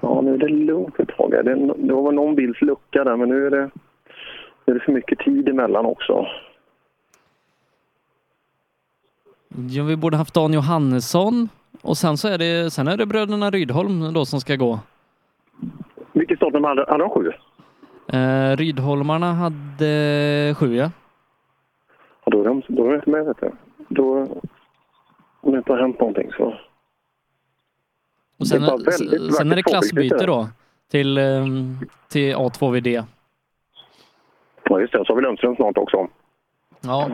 Ja, 0.00 0.20
nu 0.20 0.34
är 0.34 0.38
det 0.38 0.48
lugnt 0.48 1.00
ett 1.00 1.08
tag. 1.08 1.30
Det, 1.30 1.54
det 1.76 1.94
var 1.94 2.12
någon 2.12 2.34
bils 2.34 2.60
lucka 2.62 3.04
där, 3.04 3.16
men 3.16 3.28
nu 3.28 3.46
är 3.46 3.50
det, 3.50 3.70
nu 4.64 4.74
är 4.74 4.74
det 4.74 4.80
för 4.84 4.92
mycket 4.92 5.18
tid 5.18 5.48
emellan 5.48 5.86
också. 5.86 6.26
Ja, 9.70 9.84
vi 9.84 9.96
borde 9.96 10.16
haft 10.16 10.34
Dan 10.34 10.52
Johannesson 10.52 11.48
och 11.82 11.96
sen 11.96 12.16
så 12.16 12.28
är 12.28 12.38
det, 12.38 12.70
sen 12.72 12.88
är 12.88 12.96
det 12.96 13.06
bröderna 13.06 13.50
Rydholm 13.50 14.12
då 14.12 14.24
som 14.24 14.40
ska 14.40 14.56
gå. 14.56 14.78
Vilket 16.26 16.38
startnummer 16.38 16.68
hade, 16.68 16.84
hade 16.88 17.04
de? 17.04 17.10
Sju? 17.10 17.32
Eh, 18.18 18.56
Rydholmarna 18.56 19.32
hade 19.32 20.54
sju 20.58 20.76
ja. 20.76 20.90
Ja, 22.24 22.30
då 22.30 22.40
är 22.40 22.44
de, 22.44 22.62
då 22.68 22.84
är 22.84 22.88
de 22.88 22.94
inte 22.94 23.10
med, 23.10 23.24
vet 23.24 23.40
du. 23.40 23.50
Då, 23.88 24.28
om 25.40 25.52
det 25.52 25.58
inte 25.58 25.72
har 25.72 25.78
hänt 25.78 26.00
någonting 26.00 26.30
så... 26.32 26.54
Och 28.38 28.46
sen, 28.46 28.60
Det 28.60 28.66
var 28.66 28.78
väldigt 28.78 29.34
sen 29.34 29.52
är 29.52 29.56
det 29.56 29.62
klassbyte 29.62 30.26
då 30.26 30.48
till, 30.90 31.18
ehm, 31.18 31.78
till 32.08 32.34
A2VD. 32.34 33.04
Ja, 34.64 34.80
just 34.80 34.92
det. 34.92 35.04
Så 35.06 35.12
har 35.12 35.16
vi 35.16 35.22
Lundström 35.22 35.56
snart 35.56 35.78
också. 35.78 36.08
Ja. 36.80 37.10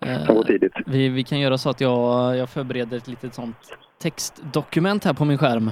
Eh, 0.00 0.66
vi, 0.86 1.08
vi 1.08 1.24
kan 1.24 1.40
göra 1.40 1.58
så 1.58 1.70
att 1.70 1.80
jag, 1.80 2.36
jag 2.36 2.48
förbereder 2.50 2.96
ett 2.96 3.08
litet 3.08 3.34
sånt 3.34 3.78
textdokument 3.98 5.04
här 5.04 5.14
på 5.14 5.24
min 5.24 5.38
skärm. 5.38 5.70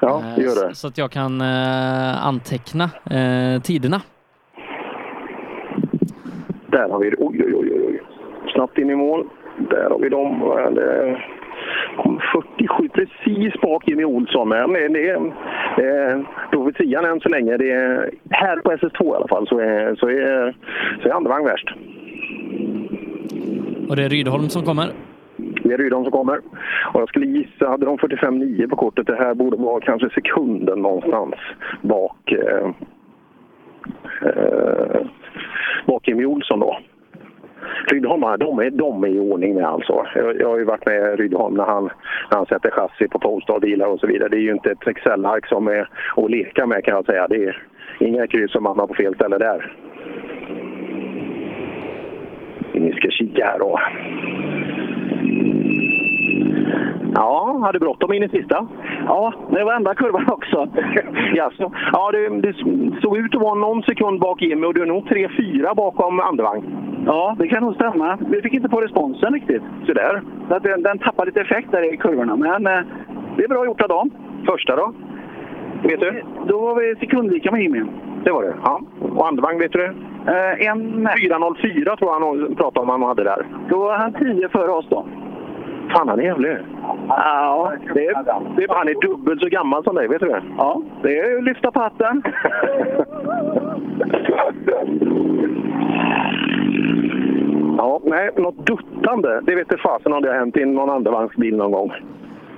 Ja, 0.00 0.22
Eh, 0.30 0.36
det 0.36 0.42
gör 0.42 0.68
det. 0.68 0.74
Så 0.74 0.88
att 0.88 0.98
jag 0.98 1.10
kan 1.10 1.40
eh, 1.40 2.26
anteckna 2.26 2.84
eh, 2.84 3.62
tiderna. 3.62 4.00
Där 6.66 6.88
har 6.88 6.98
vi 6.98 7.10
det. 7.10 7.16
Oj, 7.18 7.44
oj, 7.44 7.54
oj, 7.54 7.72
oj. 7.86 8.02
Snabbt 8.54 8.78
in 8.78 8.90
i 8.90 8.94
mål. 8.94 9.28
Där 9.70 9.90
har 9.90 9.98
vi 9.98 10.08
dem. 10.08 10.40
Det 10.74 11.20
kom 11.96 12.20
47 12.58 12.88
precis 12.88 13.60
bak 13.60 13.88
Jimmy 13.88 14.04
Olsson. 14.04 14.48
Men 14.48 14.72
det, 14.72 14.88
det, 14.88 15.18
det, 15.76 16.24
profetian 16.50 17.04
än 17.04 17.20
så 17.20 17.28
länge. 17.28 17.56
Det 17.56 17.70
är, 17.70 18.10
här 18.30 18.56
på 18.56 18.72
SS2 18.72 19.12
i 19.12 19.16
alla 19.16 19.28
fall 19.28 19.46
så 19.48 19.58
är, 19.58 19.94
så 19.94 20.08
är, 20.08 20.56
så 21.02 21.08
är 21.08 21.12
andra 21.12 21.30
vagn 21.30 21.44
värst. 21.44 21.68
Och 23.88 23.96
det 23.96 24.04
är 24.04 24.08
Rydholm 24.08 24.48
som 24.48 24.62
kommer. 24.62 24.86
Det 25.62 25.72
är 25.72 25.78
Rydholm 25.78 26.04
som 26.04 26.12
kommer. 26.12 26.40
Och 26.94 27.00
jag 27.00 27.08
skulle 27.08 27.26
gissa, 27.26 27.68
hade 27.68 27.86
de 27.86 27.98
45,9 27.98 28.68
på 28.68 28.76
kortet, 28.76 29.06
det 29.06 29.16
här 29.16 29.34
borde 29.34 29.56
vara 29.56 29.80
kanske 29.80 30.10
sekunden 30.10 30.82
någonstans 30.82 31.34
bak, 31.82 32.32
eh, 32.32 32.70
eh, 34.22 35.00
bak 35.86 36.08
Jimmy 36.08 36.24
Olsson 36.24 36.60
då. 36.60 36.78
Rydholm, 37.92 38.20
de 38.38 38.58
är, 38.58 38.70
de 38.70 39.04
är 39.04 39.08
i 39.08 39.18
ordning 39.18 39.54
med 39.54 39.64
alltså. 39.64 40.06
Jag, 40.14 40.40
jag 40.40 40.48
har 40.48 40.58
ju 40.58 40.64
varit 40.64 40.86
med 40.86 41.18
Rydholm 41.18 41.54
när 41.54 41.64
han, 41.64 41.84
när 42.30 42.36
han 42.36 42.46
sätter 42.46 42.70
chassi 42.70 43.08
på 43.08 43.18
Polestar-bilar 43.18 43.86
och 43.86 44.00
så 44.00 44.06
vidare. 44.06 44.28
Det 44.28 44.36
är 44.36 44.40
ju 44.40 44.52
inte 44.52 44.70
ett 44.70 44.86
Excel-ark 44.86 45.46
som 45.46 45.68
är 45.68 45.88
att 46.16 46.30
leka 46.30 46.66
med 46.66 46.84
kan 46.84 46.94
jag 46.94 47.06
säga. 47.06 47.28
Det 47.28 47.44
är 47.44 47.62
inga 48.00 48.26
kryss 48.26 48.52
som 48.52 48.66
hamnar 48.66 48.86
på 48.86 48.94
fel 48.94 49.14
ställe 49.14 49.38
där. 49.38 49.72
Vi 52.72 52.92
ska 52.92 53.10
kika 53.10 53.46
här 53.46 53.58
då. 53.58 53.80
Ja, 57.14 57.60
hade 57.62 57.78
bråttom 57.78 58.12
in 58.12 58.22
i 58.22 58.28
sista. 58.28 58.66
Ja, 59.06 59.32
det 59.50 59.64
var 59.64 59.74
enda 59.74 59.94
kurvan 59.94 60.26
också. 60.30 60.68
Jaså. 61.34 61.72
Ja, 61.92 62.10
det, 62.12 62.28
det 62.28 62.54
såg 63.02 63.18
ut 63.18 63.34
att 63.34 63.42
vara 63.42 63.54
någon 63.54 63.82
sekund 63.82 64.20
bak 64.20 64.42
Jimmy 64.42 64.66
och 64.66 64.74
du 64.74 64.82
är 64.82 64.86
nog 64.86 65.06
3-4 65.06 65.74
bakom 65.74 66.20
andevagn. 66.20 66.64
Ja, 67.06 67.36
det 67.38 67.48
kan 67.48 67.62
nog 67.62 67.74
stämma. 67.74 68.18
Vi 68.20 68.42
fick 68.42 68.54
inte 68.54 68.68
på 68.68 68.80
responsen 68.80 69.32
riktigt. 69.32 69.62
Så 69.86 69.92
där. 69.92 70.22
Den, 70.60 70.82
den 70.82 70.98
tappade 70.98 71.26
lite 71.26 71.40
effekt 71.40 71.70
där 71.70 71.94
i 71.94 71.96
kurvorna, 71.96 72.36
men 72.36 72.66
eh, 72.66 72.80
det 73.36 73.44
är 73.44 73.48
bra 73.48 73.66
gjort 73.66 73.80
av 73.80 73.88
dem. 73.88 74.10
Första 74.46 74.76
då? 74.76 74.92
Vet 75.82 76.00
du? 76.00 76.22
Då 76.46 76.58
var 76.60 76.74
vi 76.74 76.96
sekundlika 76.96 77.50
med 77.50 77.62
Jimmy. 77.62 77.82
Det 78.24 78.30
var 78.30 78.42
det? 78.42 78.54
Ja. 78.64 78.80
Och 79.00 79.28
andevagn, 79.28 79.58
vet 79.58 79.72
du 79.72 79.78
det? 79.78 79.94
Eh, 80.26 80.66
en... 80.70 81.08
4.04 81.08 81.96
tror 81.96 82.10
jag 82.10 82.20
han 82.20 82.54
pratade 82.54 82.80
om 82.80 82.88
han 82.88 83.02
hade 83.02 83.24
där. 83.24 83.46
Då 83.68 83.78
var 83.78 83.98
han 83.98 84.12
10 84.12 84.48
före 84.48 84.70
oss 84.70 84.86
då. 84.90 85.06
Fan, 85.92 86.08
han 86.08 86.18
är 86.20 86.24
jävlig. 86.24 86.56
Ja, 87.08 87.72
det 87.94 88.06
är, 88.06 88.14
det 88.56 88.64
är, 88.64 88.74
han 88.74 88.88
är 88.88 89.00
dubbelt 89.08 89.40
så 89.42 89.48
gammal 89.48 89.84
som 89.84 89.94
dig, 89.94 90.08
vet 90.08 90.20
du 90.20 90.26
det? 90.28 90.42
Ja, 90.58 90.82
det 91.02 91.18
är 91.18 91.36
att 91.38 91.44
lyfta 91.44 91.70
på 91.70 91.80
hatten. 91.80 92.22
ja, 97.78 98.00
nej, 98.04 98.30
något 98.36 98.66
duttande, 98.66 99.40
det 99.46 99.54
vet 99.54 99.72
inte 99.72 99.82
fasen 99.82 100.12
om 100.12 100.22
det 100.22 100.28
har 100.28 100.38
hänt 100.38 100.56
i 100.56 100.64
någon 100.64 100.90
andevagnsbil 100.90 101.56
någon 101.56 101.72
gång. 101.72 101.92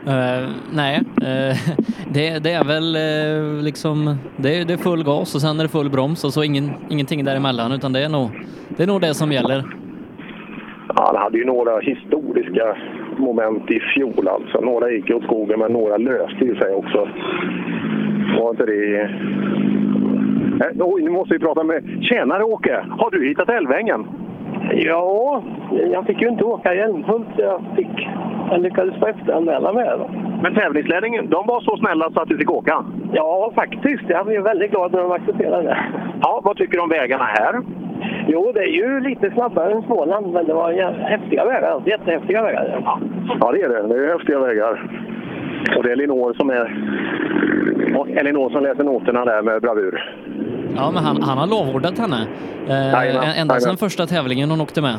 Eh, 0.06 0.48
nej, 0.72 0.96
eh, 1.22 1.56
det, 2.12 2.38
det 2.38 2.52
är 2.52 2.64
väl 2.64 2.96
eh, 2.96 3.62
liksom 3.64 4.16
det, 4.36 4.58
är- 4.60 4.64
det 4.64 4.72
är 4.72 4.78
full 4.78 5.04
gas 5.04 5.34
och 5.34 5.40
sen 5.40 5.58
är 5.60 5.62
det 5.62 5.68
full 5.68 5.90
broms 5.90 6.24
och 6.24 6.32
så 6.32 6.42
ingen, 6.42 6.70
ingenting 6.88 7.24
däremellan 7.24 7.72
utan 7.72 7.92
det 7.92 8.00
är 8.04 8.08
nog 8.08 8.30
det, 8.68 8.82
är 8.82 8.86
nog 8.86 9.00
det 9.00 9.14
som 9.14 9.32
gäller. 9.32 9.64
Han 10.94 11.16
hade 11.16 11.38
ju 11.38 11.44
några 11.44 11.78
historiska 11.80 12.76
moment 13.16 13.70
i 13.70 13.80
fjol 13.80 14.28
alltså. 14.28 14.60
Några 14.60 14.90
gick 14.90 15.10
åt 15.10 15.24
skogen 15.24 15.58
men 15.58 15.72
några 15.72 15.96
löste 15.96 16.44
ju 16.44 16.56
sig 16.56 16.74
också. 16.74 17.08
Var 18.38 18.50
inte 18.50 18.66
det... 18.66 19.00
Eh, 20.60 20.70
oj, 20.78 21.02
nu 21.02 21.10
måste 21.10 21.34
vi 21.34 21.40
prata 21.40 21.64
med... 21.64 21.84
Tjenare 22.02 22.44
Åke! 22.44 22.84
Har 22.90 23.10
du 23.10 23.28
hittat 23.28 23.48
Älvängen? 23.48 24.06
Ja, 24.70 25.42
jag 25.92 26.06
fick 26.06 26.22
ju 26.22 26.28
inte 26.28 26.44
åka 26.44 26.74
i 26.74 26.78
Älmhult. 26.78 27.28
Jag, 27.36 27.60
fick, 27.76 28.08
jag 28.50 28.60
lyckades 28.60 28.98
få 29.00 29.06
efteranmäla 29.06 29.72
med. 29.72 29.98
Då. 29.98 30.10
Men 30.42 30.54
tävlingsledningen, 30.54 31.30
de 31.30 31.46
var 31.46 31.60
så 31.60 31.76
snälla 31.76 32.10
så 32.10 32.20
att 32.20 32.28
du 32.28 32.38
fick 32.38 32.50
åka? 32.50 32.84
Ja, 33.12 33.52
faktiskt. 33.54 34.02
Jag 34.08 34.26
blev 34.26 34.42
väldigt 34.42 34.70
glad 34.70 34.92
när 34.92 35.02
de 35.02 35.12
accepterade 35.12 35.62
det. 35.62 35.78
Ja, 36.22 36.40
vad 36.44 36.56
tycker 36.56 36.76
du 36.76 36.82
om 36.82 36.88
vägarna 36.88 37.24
här? 37.24 37.60
Jo, 38.28 38.52
det 38.54 38.60
är 38.60 38.72
ju 38.72 39.00
lite 39.00 39.30
snabbare 39.30 39.72
än 39.72 39.82
Småland, 39.82 40.32
men 40.32 40.46
det 40.46 40.54
var 40.54 40.72
häftiga 41.02 41.44
vägar. 41.44 41.82
Jättehäftiga 41.86 42.42
vägar. 42.42 42.82
Ja, 43.40 43.52
det 43.52 43.62
är 43.62 43.68
det. 43.68 43.94
Det 43.94 44.04
är 44.04 44.12
häftiga 44.12 44.38
vägar. 44.38 44.90
Och 45.76 45.82
det 45.82 45.88
är 45.88 45.92
Elinor 45.92 46.32
som 46.32 46.50
är... 46.50 46.74
Och 47.96 48.10
Elinor 48.10 48.50
som 48.50 48.62
läser 48.62 48.84
noterna 48.84 49.24
där 49.24 49.42
med 49.42 49.62
bravur. 49.62 50.14
Ja, 50.76 50.90
men 50.90 51.04
han, 51.04 51.22
han 51.22 51.38
har 51.38 51.46
lovordat 51.46 51.98
henne. 51.98 52.26
Eh, 52.68 52.74
Jajamän, 52.74 53.24
ända 53.24 53.54
sedan 53.54 53.60
jajamän. 53.60 53.76
första 53.76 54.06
tävlingen 54.06 54.50
hon 54.50 54.60
åkte 54.60 54.82
med. 54.82 54.96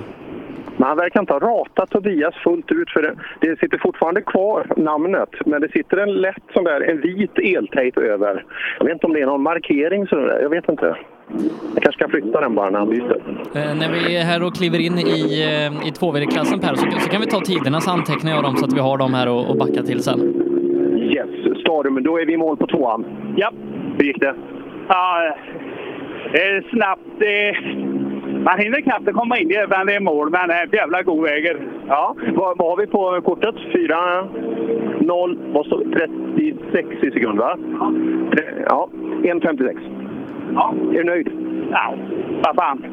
Men 0.78 0.88
han 0.88 0.98
verkar 0.98 1.20
inte 1.20 1.34
ha 1.34 1.40
ratat 1.40 1.90
Tobias 1.90 2.36
fullt 2.44 2.72
ut 2.72 2.90
för 2.90 3.02
det, 3.02 3.16
det 3.40 3.60
sitter 3.60 3.78
fortfarande 3.78 4.22
kvar 4.22 4.68
namnet 4.78 5.30
men 5.46 5.62
det 5.62 5.72
sitter 5.72 5.98
en 5.98 6.14
lätt 6.14 6.44
sån 6.54 6.64
där, 6.64 6.82
en 6.82 7.02
vit 7.02 7.38
eltejp 7.38 8.02
över. 8.02 8.46
Jag 8.80 8.86
vet 8.86 8.94
inte 8.94 9.06
om 9.06 9.14
det 9.14 9.22
är 9.22 9.26
någon 9.26 9.44
markering 9.44 10.08
så 10.08 10.16
där. 10.16 10.40
jag 10.42 10.50
vet 10.50 10.70
inte. 10.70 10.96
Jag 11.74 11.84
kanske 11.84 12.02
kan 12.02 12.10
flytta 12.10 12.42
den 12.42 12.56
bara 12.56 12.70
när 12.70 12.80
han 12.80 12.90
byter. 12.90 13.18
Eh, 13.56 13.76
när 13.76 13.92
vi 13.92 14.18
är 14.18 14.24
här 14.24 14.44
och 14.44 14.56
kliver 14.56 14.80
in 14.80 14.98
i, 14.98 15.44
eh, 15.44 15.88
i 15.88 15.92
2VD-klassen 15.92 16.60
Per 16.60 16.76
så, 16.76 17.00
så 17.00 17.10
kan 17.10 17.22
vi 17.22 17.28
ta 17.28 17.40
tiderna 17.40 17.82
så 17.82 17.92
antecknar 17.92 18.32
jag 18.32 18.44
dem 18.44 18.56
så 18.58 18.66
att 18.66 18.74
vi 18.74 18.80
har 18.80 18.98
dem 18.98 19.14
här 19.14 19.30
och, 19.30 19.50
och 19.50 19.58
backa 19.58 19.84
till 19.84 20.04
sen. 20.04 20.20
Yes, 20.98 21.60
Stadium, 21.62 22.04
då 22.04 22.18
är 22.18 22.26
vi 22.26 22.34
i 22.34 22.38
mål 22.38 22.58
på 22.58 22.68
tvåan. 22.68 23.06
Ja. 23.38 23.52
Hur 23.98 24.06
gick 24.06 24.20
det? 24.20 24.36
Ja, 24.88 25.36
det 26.32 26.42
är 26.44 26.62
snabbt. 26.70 27.02
Det 27.20 27.56
man 28.44 28.60
hinner 28.60 28.82
knappt 28.82 29.14
komma 29.14 29.38
in 29.38 29.52
i 29.52 29.66
men 29.70 29.88
det 29.88 29.96
är 29.96 30.00
mål, 30.00 30.30
men 30.30 30.48
det 30.48 30.54
är 30.54 30.76
jävla 30.76 31.02
god 31.02 31.24
väg. 31.24 31.56
Ja, 31.88 32.16
vad, 32.36 32.58
vad 32.58 32.70
har 32.70 32.78
vi 32.78 32.88
på 32.88 33.22
kortet? 33.22 33.56
4, 33.74 33.96
0, 35.00 35.38
vad 35.54 35.66
står 35.66 35.84
det? 35.86 36.08
36 36.36 36.88
i 37.04 37.12
sekund 37.12 37.40
va? 37.40 37.58
Tre- 38.32 38.66
Ja, 38.70 38.90
1.56. 39.24 39.78
Ja. 40.56 40.74
Är 40.92 40.94
du 40.98 41.04
nöjd? 41.04 41.30
Ja, 41.72 41.94
vad 42.44 42.56
fan. 42.56 42.86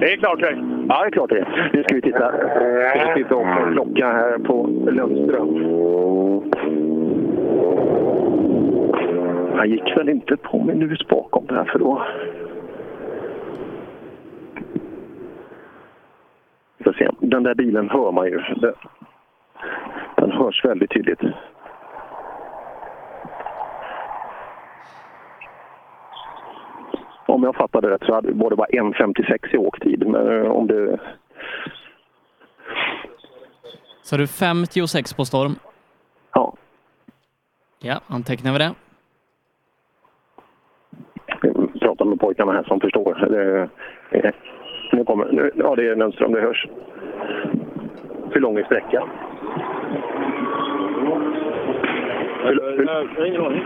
Det 0.00 0.12
är 0.12 0.16
klart 0.16 0.40
det. 0.40 0.58
Ja, 0.88 1.00
det 1.00 1.06
är 1.06 1.10
klart 1.10 1.30
det. 1.30 1.46
Nu 1.72 1.82
ska 1.82 1.94
vi 1.94 2.02
titta. 2.02 2.32
Vi 2.94 3.00
ska 3.00 3.14
titta 3.14 3.34
också 3.34 3.48
en 3.66 3.72
klocka 3.72 4.06
här 4.06 4.38
på 4.38 4.66
Lundström. 4.90 5.58
Han 9.58 9.70
gick 9.70 9.96
väl 9.96 10.08
inte 10.08 10.36
på 10.36 10.64
minut 10.64 11.08
bakom 11.08 11.46
där 11.46 11.64
för 11.64 11.78
då... 11.78 12.06
Se. 16.98 17.10
Den 17.20 17.42
där 17.42 17.54
bilen 17.54 17.90
hör 17.90 18.12
man 18.12 18.26
ju. 18.26 18.40
Den, 20.16 20.32
hörs 20.32 20.64
väldigt 20.64 20.90
tydligt. 20.90 21.20
Om 27.26 27.42
jag 27.42 27.56
fattade 27.56 27.90
rätt 27.90 28.04
så 28.04 28.12
var 28.12 28.50
det 28.50 28.56
bara 28.56 28.68
1.56 28.68 29.54
i 29.54 29.56
åktid. 29.56 30.06
Men 30.06 30.44
eh, 30.44 30.50
om 30.50 30.66
det... 30.66 30.98
Så 34.02 34.16
du 34.16 34.26
56 34.26 35.14
på 35.14 35.24
storm? 35.24 35.54
Ja. 36.32 36.54
Ja, 37.78 38.00
antecknar 38.08 38.52
vi 38.52 38.58
det. 38.58 38.74
Prata 41.98 42.10
med 42.10 42.20
pojkarna 42.20 42.52
här 42.52 42.62
som 42.62 42.80
förstår. 42.80 43.26
Det, 43.30 43.68
det, 44.10 44.32
nu 44.92 45.04
kommer, 45.04 45.32
nu, 45.32 45.50
ja, 45.54 45.74
det 45.76 45.88
är 45.88 45.96
Lundström, 45.96 46.32
det 46.32 46.40
hörs. 46.40 46.66
Hur 48.30 48.40
lång 48.40 48.58
är 48.58 48.64
sträckan? 48.64 49.08
Hur, 52.44 52.86
Jag 52.86 53.20
har 53.20 53.26
ingen 53.26 53.40
aning. 53.40 53.62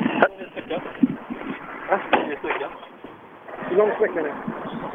Hur 3.68 3.76
lång 3.76 3.90
sträcka 3.96 4.20
är 4.20 4.24
det? 4.24 4.30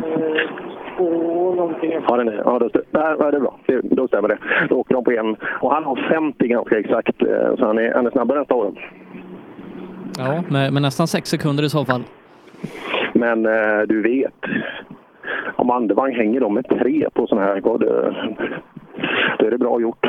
Eh, 0.07 0.49
Två 0.97 1.55
någonting. 1.55 1.91
Ja, 2.07 2.18
den 2.18 2.27
är, 2.27 2.41
ja, 2.45 2.59
då, 2.59 2.69
nej, 2.91 3.15
det 3.31 3.38
är 3.38 3.39
bra. 3.39 3.59
Det, 3.65 3.81
då 3.81 4.07
stämmer 4.07 4.27
det. 4.27 4.38
Då 4.69 4.76
åker 4.76 4.93
de 4.93 5.03
på 5.03 5.11
en. 5.11 5.35
Och 5.61 5.73
han 5.73 5.84
har 5.84 5.95
50 6.09 6.47
ganska 6.47 6.80
exakt, 6.80 7.22
eh, 7.22 7.55
så 7.57 7.65
han 7.65 7.77
är, 7.77 7.93
han 7.93 8.05
är 8.05 8.11
snabbare 8.11 8.39
än 8.39 8.45
Storm. 8.45 8.76
Ja, 10.18 10.43
med, 10.49 10.73
med 10.73 10.81
nästan 10.81 11.07
sex 11.07 11.30
sekunder 11.30 11.64
i 11.64 11.69
så 11.69 11.85
fall. 11.85 12.03
Men 13.13 13.45
eh, 13.45 13.81
du 13.88 14.01
vet, 14.01 14.45
om 15.55 15.71
Andevang 15.71 16.15
hänger 16.15 16.39
dem 16.39 16.53
med 16.53 16.67
tre 16.69 17.09
på 17.13 17.27
sådana 17.27 17.47
här, 17.47 17.61
då, 17.61 17.77
då 19.39 19.45
är 19.45 19.51
det 19.51 19.57
bra 19.57 19.81
gjort. 19.81 20.07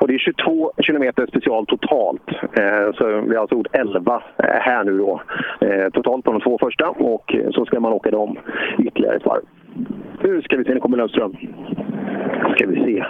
Och 0.00 0.08
det 0.08 0.14
är 0.14 0.18
22 0.18 0.72
kilometer 0.78 1.26
special 1.26 1.66
totalt. 1.66 2.28
Eh, 2.30 2.92
så 2.94 3.06
vi 3.06 3.34
har 3.34 3.40
alltså 3.40 3.56
gjort 3.56 3.68
11 3.72 4.22
eh, 4.38 4.44
här 4.60 4.84
nu 4.84 4.98
då. 4.98 5.20
Eh, 5.60 5.90
totalt 5.92 6.24
på 6.24 6.32
de 6.32 6.40
två 6.40 6.58
första 6.58 6.88
och 6.88 7.36
så 7.52 7.64
ska 7.64 7.80
man 7.80 7.92
åka 7.92 8.10
dem 8.10 8.38
ytterligare 8.78 9.16
ett 9.16 9.26
varv. 9.26 9.42
Nu 10.22 10.42
ska 10.42 10.56
vi 10.56 10.64
se, 10.64 10.74
nu 10.74 10.80
kommer 10.80 10.96
Lundström. 10.96 11.36
ska 12.56 12.66
vi 12.66 12.84
se. 12.84 13.04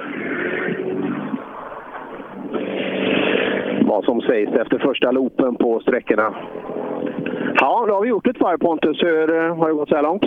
Vad 3.91 4.05
som 4.05 4.21
sägs 4.21 4.53
efter 4.53 4.79
första 4.79 5.11
loopen 5.11 5.57
på 5.57 5.81
sträckorna. 5.81 6.35
Ja, 7.61 7.85
då 7.89 7.95
har 7.95 8.03
vi 8.03 8.09
gjort 8.09 8.27
ett 8.27 8.41
varv 8.41 8.59
Pontus. 8.59 9.03
Hur 9.03 9.37
eh, 9.37 9.57
har 9.57 9.69
det 9.69 9.75
gått 9.75 9.89
så 9.89 9.95
här 9.95 10.03
långt? 10.03 10.25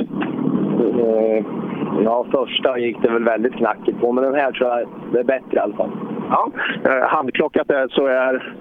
Ja, 2.04 2.26
första 2.32 2.78
gick 2.78 3.02
det 3.02 3.10
väl 3.10 3.24
väldigt 3.24 3.54
knackigt 3.54 4.00
på, 4.00 4.12
men 4.12 4.24
den 4.24 4.36
här 4.36 4.52
tror 4.52 4.70
jag 4.70 4.88
det 5.12 5.20
är 5.20 5.24
bättre 5.24 5.58
i 5.58 5.60
alla 5.60 5.76
fall. 5.76 5.90
Ja, 6.30 6.52
eh, 6.86 7.08
handklockat 7.08 7.68
där 7.68 7.88
så 7.88 8.06
är, 8.06 8.54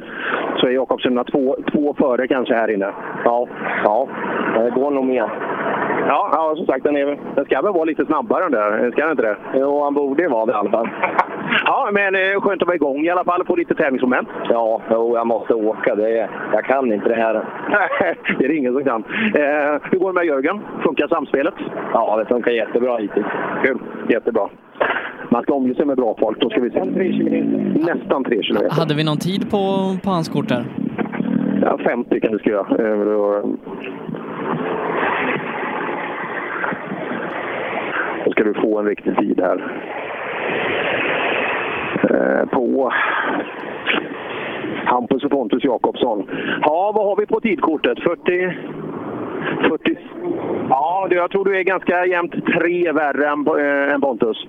så 0.57 0.67
är 0.67 0.71
Jakobsson 0.71 1.25
två, 1.25 1.57
två 1.73 1.95
före 1.95 2.29
kanske 2.29 2.55
här 2.55 2.71
inne. 2.71 2.93
Ja, 3.25 3.47
ja. 3.85 4.09
Det 4.55 4.71
går 4.71 4.91
nog 4.91 5.05
mer. 5.05 5.31
Ja, 6.09 6.31
ja 6.33 6.55
som 6.57 6.67
sagt, 6.67 6.85
den, 6.85 6.97
är, 6.97 7.19
den 7.35 7.45
ska 7.45 7.63
väl 7.63 7.73
vara 7.73 7.85
lite 7.85 8.07
snabbare 8.07 8.43
den 8.43 8.53
där, 8.53 8.91
ska 8.91 9.03
den 9.03 9.11
inte 9.11 9.23
det? 9.23 9.37
Jo, 9.55 9.83
han 9.85 9.95
borde 9.95 10.23
ju 10.23 10.29
vara 10.29 10.47
det 10.47 10.53
i 10.53 10.55
alla 10.55 10.71
fall. 10.71 10.89
Ja, 11.65 11.91
men 11.93 12.15
eh, 12.15 12.41
skönt 12.41 12.63
att 12.63 12.69
vara 12.69 12.77
igång 12.77 13.05
i 13.05 13.11
alla 13.11 13.25
fall, 13.25 13.45
få 13.47 13.57
lite 13.57 13.75
tävlingsmoment. 13.75 14.29
Ja, 14.49 14.81
jo, 14.91 15.17
jag 15.17 15.27
måste 15.27 15.55
åka. 15.55 15.95
Det 15.95 16.19
är, 16.19 16.31
jag 16.53 16.65
kan 16.65 16.93
inte 16.93 17.09
det 17.09 17.15
här. 17.15 17.35
Det 18.39 18.45
är 18.45 18.49
det 18.49 18.57
ingen 18.57 18.73
som 18.73 18.85
kan. 18.85 19.05
Eh, 19.35 19.81
hur 19.91 19.99
går 19.99 20.09
det 20.09 20.15
med 20.15 20.25
Jörgen? 20.25 20.61
Funkar 20.83 21.09
samspelet? 21.09 21.55
Ja, 21.93 22.17
det 22.17 22.25
funkar 22.25 22.51
jättebra 22.51 22.97
hittills. 22.97 23.27
Kul, 23.65 23.79
jättebra. 24.09 24.49
Man 25.31 25.43
ska 25.43 25.55
omge 25.55 25.75
sig 25.75 25.87
med 25.87 25.97
bra 25.97 26.17
folk, 26.21 26.41
då 26.41 26.51
ska 26.51 26.61
vi 26.61 26.71
se. 26.71 26.85
Nästan 27.95 28.25
tre 28.25 28.43
kilometer. 28.43 28.81
Hade 28.81 28.95
vi 28.95 29.05
någon 29.05 29.19
tid 29.19 29.51
på, 29.51 29.63
på 30.05 30.11
hans 30.11 30.29
kort 30.29 30.49
där? 30.49 30.65
Ja, 31.63 31.79
50 31.85 32.21
kan 32.21 32.33
du 32.33 32.39
skriva. 32.39 32.61
Eh, 32.61 32.99
då, 33.05 33.43
då 38.25 38.33
ska 38.33 38.45
du 38.45 38.55
få 38.55 38.79
en 38.79 38.87
riktig 38.87 39.17
tid 39.17 39.41
här. 39.41 39.73
Eh, 42.11 42.47
på 42.49 42.93
Hampus 44.85 45.25
och 45.25 45.31
Pontus 45.31 45.65
Jakobsson. 45.65 46.27
Ja, 46.61 46.93
vad 46.95 47.07
har 47.07 47.17
vi 47.17 47.27
på 47.27 47.41
tidkortet? 47.41 47.99
40? 48.01 48.57
40? 49.69 49.99
Ja, 50.69 51.07
det- 51.11 51.15
jag 51.15 51.31
tror 51.31 51.45
du 51.45 51.59
är 51.59 51.63
ganska 51.63 52.07
jämnt 52.07 52.47
tre 52.47 52.93
värre 52.93 53.29
än, 53.29 53.47
äh, 53.47 53.95
än 53.95 54.01
Pontus. 54.01 54.47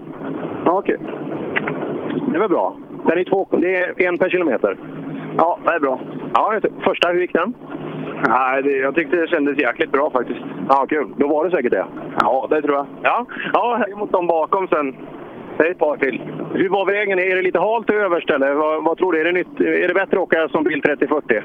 Ja, 0.65 0.71
Okej. 0.71 0.97
Det 2.33 2.39
var 2.39 2.49
bra. 2.49 2.75
Den 3.07 3.17
är 3.17 3.23
två, 3.23 3.47
det 3.51 3.75
är 3.77 4.07
en 4.07 4.17
per 4.17 4.29
kilometer. 4.29 4.77
Ja, 5.37 5.59
det 5.65 5.71
är 5.73 5.79
bra. 5.79 5.99
Ja, 6.33 6.59
första, 6.83 7.09
hur 7.09 7.21
gick 7.21 7.33
den? 7.33 7.53
Nej, 8.29 8.63
det, 8.63 8.71
jag 8.77 8.95
tyckte 8.95 9.15
det 9.15 9.27
kändes 9.27 9.57
jäkligt 9.59 9.91
bra 9.91 10.09
faktiskt. 10.09 10.39
Ja, 10.69 10.85
kul. 10.89 11.07
Då 11.17 11.27
var 11.27 11.45
det 11.45 11.51
säkert 11.51 11.71
det. 11.71 11.85
Ja, 12.21 12.47
det 12.49 12.61
tror 12.61 12.75
jag. 12.75 12.85
Ja, 13.01 13.25
ja. 13.53 13.85
mot 13.97 14.11
dem 14.11 14.27
bakom 14.27 14.67
sen. 14.67 14.95
Är 15.57 15.71
ett 15.71 15.77
par 15.79 15.97
till. 15.97 16.21
Hur 16.53 16.69
var 16.69 16.85
vägen? 16.85 17.19
Är 17.19 17.35
det 17.35 17.41
lite 17.41 17.59
halt 17.59 17.89
överst 17.89 18.29
eller 18.29 18.53
vad, 18.53 18.83
vad 18.83 18.97
tror 18.97 19.13
du? 19.13 19.19
Är 19.21 19.25
det, 19.25 19.31
nytt, 19.31 19.59
är 19.59 19.87
det 19.87 19.93
bättre 19.93 20.17
att 20.17 20.23
åka 20.23 20.47
som 20.49 20.63
bil 20.63 20.81
3040? 20.81 21.41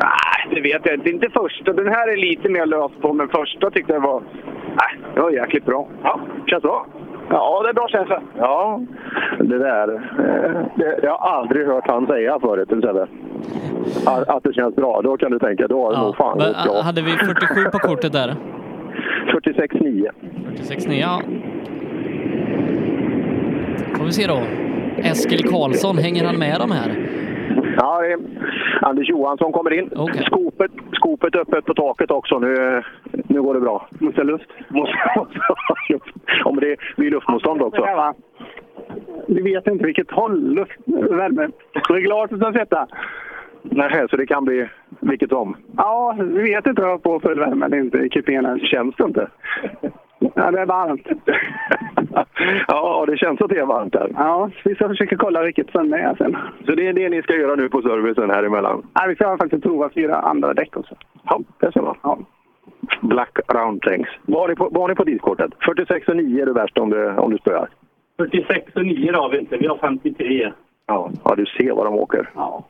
Nej, 0.00 0.54
det 0.54 0.60
vet 0.60 0.86
jag 0.86 0.94
inte. 0.94 1.10
Inte 1.10 1.28
första. 1.30 1.72
Den 1.72 1.88
här 1.88 2.08
är 2.12 2.16
lite 2.16 2.48
mer 2.48 2.66
lös 2.66 2.92
på, 3.00 3.12
men 3.12 3.28
första 3.28 3.70
tyckte 3.70 3.92
jag 3.92 4.00
var... 4.00 4.22
Nej, 4.66 5.12
det 5.14 5.20
var 5.20 5.30
jäkligt 5.30 5.64
bra. 5.64 5.88
Ja, 6.02 6.20
känns 6.46 6.62
bra. 6.62 6.86
Ja, 7.30 7.62
det 7.62 7.68
är 7.68 7.74
bra 7.74 7.88
känsla. 7.88 8.22
Ja, 8.38 8.80
det 9.38 9.58
där. 9.58 9.94
Eh, 9.94 10.66
det, 10.76 11.00
jag 11.02 11.16
har 11.16 11.38
aldrig 11.38 11.66
hört 11.66 11.86
han 11.86 12.06
säga 12.06 12.38
förut, 12.40 12.68
Sebbe. 12.68 13.06
Att, 14.06 14.28
att 14.28 14.44
det 14.44 14.52
känns 14.54 14.76
bra. 14.76 15.02
Då 15.02 15.16
kan 15.16 15.30
du 15.30 15.38
tänka, 15.38 15.66
då 15.68 15.84
har 15.84 15.92
det 15.92 16.00
nog 16.00 16.16
fan 16.16 16.38
Men, 16.38 16.46
gått 16.46 16.64
bra. 16.64 16.82
hade 16.82 17.02
vi 17.02 17.10
47 17.10 17.64
på 17.72 17.78
kortet 17.78 18.12
där? 18.12 18.34
46,9. 19.32 20.10
46,9 20.54 20.92
ja. 20.92 21.20
Får 23.96 24.04
vi 24.04 24.12
se 24.12 24.26
då. 24.26 24.40
Eskil 24.98 25.48
Karlsson, 25.48 25.98
hänger 25.98 26.24
han 26.24 26.38
med 26.38 26.56
de 26.60 26.70
här? 26.70 27.08
Ja, 27.76 28.00
det 28.00 28.12
är 28.12 28.18
Anders 28.82 29.08
Johansson 29.08 29.52
kommer 29.52 29.72
in. 29.72 29.90
Skopet, 30.26 30.70
skopet 30.92 31.36
öppet 31.36 31.64
på 31.64 31.74
taket 31.74 32.10
också. 32.10 32.38
Nu, 32.38 32.82
nu 33.12 33.42
går 33.42 33.54
det 33.54 33.60
bra. 33.60 33.88
Måste 33.98 34.20
ha 34.20 34.24
luft. 34.24 34.48
Måste, 34.68 34.96
måste. 35.16 35.40
Om 36.44 36.56
det 36.60 36.76
blir 36.96 37.10
luftmotstånd 37.10 37.62
också. 37.62 38.14
Vi 39.28 39.42
vet 39.42 39.66
inte 39.66 39.84
vilket 39.84 40.10
håll 40.10 40.54
luft, 40.54 40.78
värme, 41.10 41.48
reglaget 41.88 42.40
ska 42.40 42.52
sätta. 42.52 42.86
Nej, 43.62 44.06
så 44.10 44.16
det 44.16 44.26
kan 44.26 44.44
bli 44.44 44.68
vilket 45.00 45.28
som. 45.30 45.56
Ja, 45.76 46.16
vi 46.18 46.42
vet 46.42 46.66
inte 46.66 46.82
om 46.82 46.88
jag 46.88 47.02
får 47.02 47.20
full 47.20 47.38
värme 47.38 47.66
eller 47.66 47.78
inte 47.78 47.98
i 47.98 48.08
kupén 48.08 48.46
än. 48.46 48.60
Känns 48.60 48.94
det 48.96 49.04
inte? 49.04 49.28
Ja, 50.18 50.50
det 50.50 50.60
är 50.60 50.66
varmt. 50.66 51.06
Ja, 52.68 53.04
det 53.08 53.16
känns 53.16 53.40
att 53.40 53.48
det 53.48 53.58
är 53.58 53.66
varmt 53.66 53.94
här. 53.94 54.10
Ja, 54.14 54.50
vi 54.64 54.74
ska 54.74 54.88
försöka 54.88 55.16
kolla 55.16 55.42
vilket 55.42 55.70
som 55.70 55.92
är 55.92 56.14
sen. 56.18 56.36
Så 56.66 56.74
det 56.74 56.88
är 56.88 56.92
det 56.92 57.08
ni 57.08 57.22
ska 57.22 57.34
göra 57.34 57.54
nu 57.54 57.68
på 57.68 57.82
servicen 57.82 58.30
här 58.30 58.42
emellan? 58.42 58.86
Ja, 58.94 59.04
vi 59.08 59.14
ska 59.14 59.36
faktiskt 59.36 59.62
prova 59.62 59.90
fyra 59.94 60.16
andra 60.16 60.54
däck 60.54 60.76
också. 60.76 60.94
Ja, 61.22 61.40
det 61.60 61.72
ser 61.72 61.80
man. 61.80 61.96
Ja. 62.02 62.18
Black 63.00 63.38
round 63.48 63.82
tanks. 63.82 64.10
Vad 64.22 64.40
har 64.40 64.48
ni 64.48 64.54
på, 64.54 64.68
vad 64.72 64.82
har 64.82 64.88
ni 64.88 64.94
på 64.94 65.04
tidkortet? 65.04 65.50
46 65.64 66.08
och 66.08 66.16
9 66.16 66.42
är 66.42 66.46
det 66.46 66.52
värsta 66.52 66.82
om 66.82 66.90
du, 66.90 67.08
om 67.10 67.30
du 67.30 67.38
spöar. 67.38 67.68
46 68.16 68.76
och 68.76 68.86
9 68.86 69.12
har 69.12 69.30
vi 69.30 69.38
inte, 69.38 69.56
vi 69.56 69.66
har 69.66 69.76
53. 69.76 70.52
Ja, 70.88 71.10
ja, 71.24 71.34
du 71.34 71.46
ser 71.46 71.72
vad 71.72 71.86
de 71.86 71.94
åker. 71.94 72.30
Ja, 72.34 72.64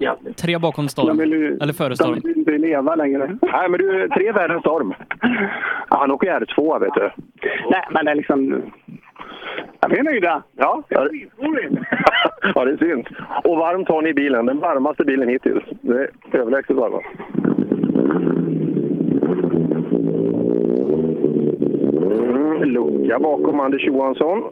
jävligt. 0.00 0.36
Tre 0.36 0.58
bakom 0.58 0.88
storm. 0.88 1.20
Eller 1.20 1.72
före 1.72 1.96
storm. 1.96 2.14
De 2.14 2.28
vill 2.28 2.38
inte 2.38 2.50
leva 2.50 2.94
längre. 2.94 3.38
Nej, 3.42 3.68
men 3.68 3.78
du, 3.80 4.08
tre 4.08 4.32
värre 4.32 4.54
än 4.54 4.60
storm. 4.60 4.94
Ja, 5.90 5.98
han 5.98 6.10
åker 6.10 6.40
R2, 6.40 6.80
vet 6.80 6.94
du. 6.94 7.10
Nej, 7.70 7.84
men 7.90 8.04
det 8.04 8.10
är 8.10 8.14
liksom... 8.14 8.62
Ja, 9.80 9.88
vi 9.88 9.98
är 9.98 10.02
nöjda. 10.02 10.42
Ja, 10.56 10.82
ja, 10.88 11.04
det, 11.04 11.28
ja, 12.54 12.64
det 12.64 12.78
syns. 12.78 13.06
Och 13.44 13.56
varmt 13.56 13.88
har 13.88 14.02
ni 14.02 14.08
i 14.08 14.14
bilen. 14.14 14.46
Den 14.46 14.60
varmaste 14.60 15.04
bilen 15.04 15.28
hittills. 15.28 15.64
Det 15.80 15.98
är 15.98 16.10
överlägset 16.32 16.76
varmast. 16.76 17.06
Mm, 22.14 22.62
lucka 22.62 23.18
bakom 23.18 23.60
Anders 23.60 23.86
Johansson. 23.86 24.42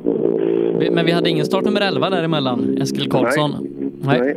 Men 0.93 1.07
vi 1.07 1.13
hade 1.13 1.31
ingen 1.31 1.45
startnummer 1.45 1.81
11 1.81 2.11
däremellan, 2.11 2.79
Eskil 2.81 3.11
Karlsson. 3.11 3.51
Nej. 4.05 4.37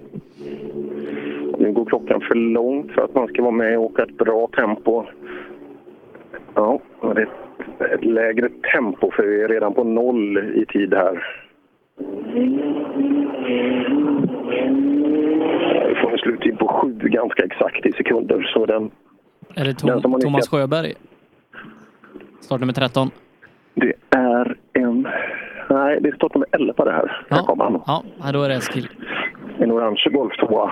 Nu 1.60 1.72
går 1.72 1.86
klockan 1.86 2.22
för 2.22 2.36
långt 2.36 2.92
för 2.92 3.02
att 3.02 3.16
man 3.16 3.28
ska 3.28 3.42
vara 3.42 3.52
med 3.52 3.78
och 3.78 3.84
åka 3.84 4.04
ett 4.04 4.18
bra 4.18 4.48
tempo. 4.48 5.04
Ja, 6.54 6.80
det 7.02 7.22
är 7.22 7.94
ett, 7.94 8.06
lägre 8.06 8.50
tempo 8.74 9.12
för 9.12 9.24
vi 9.24 9.42
är 9.42 9.48
redan 9.48 9.74
på 9.74 9.84
noll 9.84 10.38
i 10.38 10.66
tid 10.66 10.94
här. 10.94 11.24
Vi 15.90 15.96
får 16.02 16.12
en 16.12 16.18
sluttid 16.18 16.60
på 16.60 16.68
sju 16.68 17.10
ganska 17.10 17.44
exakt 17.44 17.86
i 17.86 17.92
sekunder. 17.92 18.52
Så 18.54 18.66
den, 18.66 18.92
Är 19.56 19.66
det 19.66 19.78
Den 19.84 20.02
Tom, 20.02 20.14
har 20.14 20.20
Thomas. 20.20 20.50
Sjöberg? 20.50 20.94
Startnummer 22.46 22.74
13. 22.74 23.12
det 23.74 23.94
är 24.10 24.56
en... 24.74 25.08
Nej, 25.70 26.00
det 26.02 26.16
står 26.16 26.32
nummer 26.34 26.48
11 26.52 26.86
det 26.86 26.92
här. 26.92 27.26
Här 27.30 27.44
kommer 27.44 27.64
han. 27.64 27.82
Ja, 27.88 28.04
ja, 28.24 28.32
då 28.32 28.44
är 28.44 28.50
det 28.50 28.56
Eskil. 28.56 28.88
En 29.60 29.72
orange 29.72 30.10
Golf 30.12 30.34
2 30.48 30.70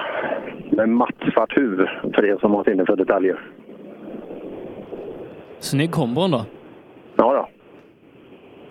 med 0.72 0.90
mattsvart 0.90 1.58
huvud 1.58 1.88
för 2.16 2.26
er 2.26 2.38
som 2.38 2.52
har 2.52 2.64
sinne 2.64 2.86
för 2.86 2.96
detaljer. 2.96 3.40
Snygg 5.60 5.92
kombo 5.92 6.22
ändå. 6.22 6.46
Ja, 7.16 7.34
ja. 7.36 7.50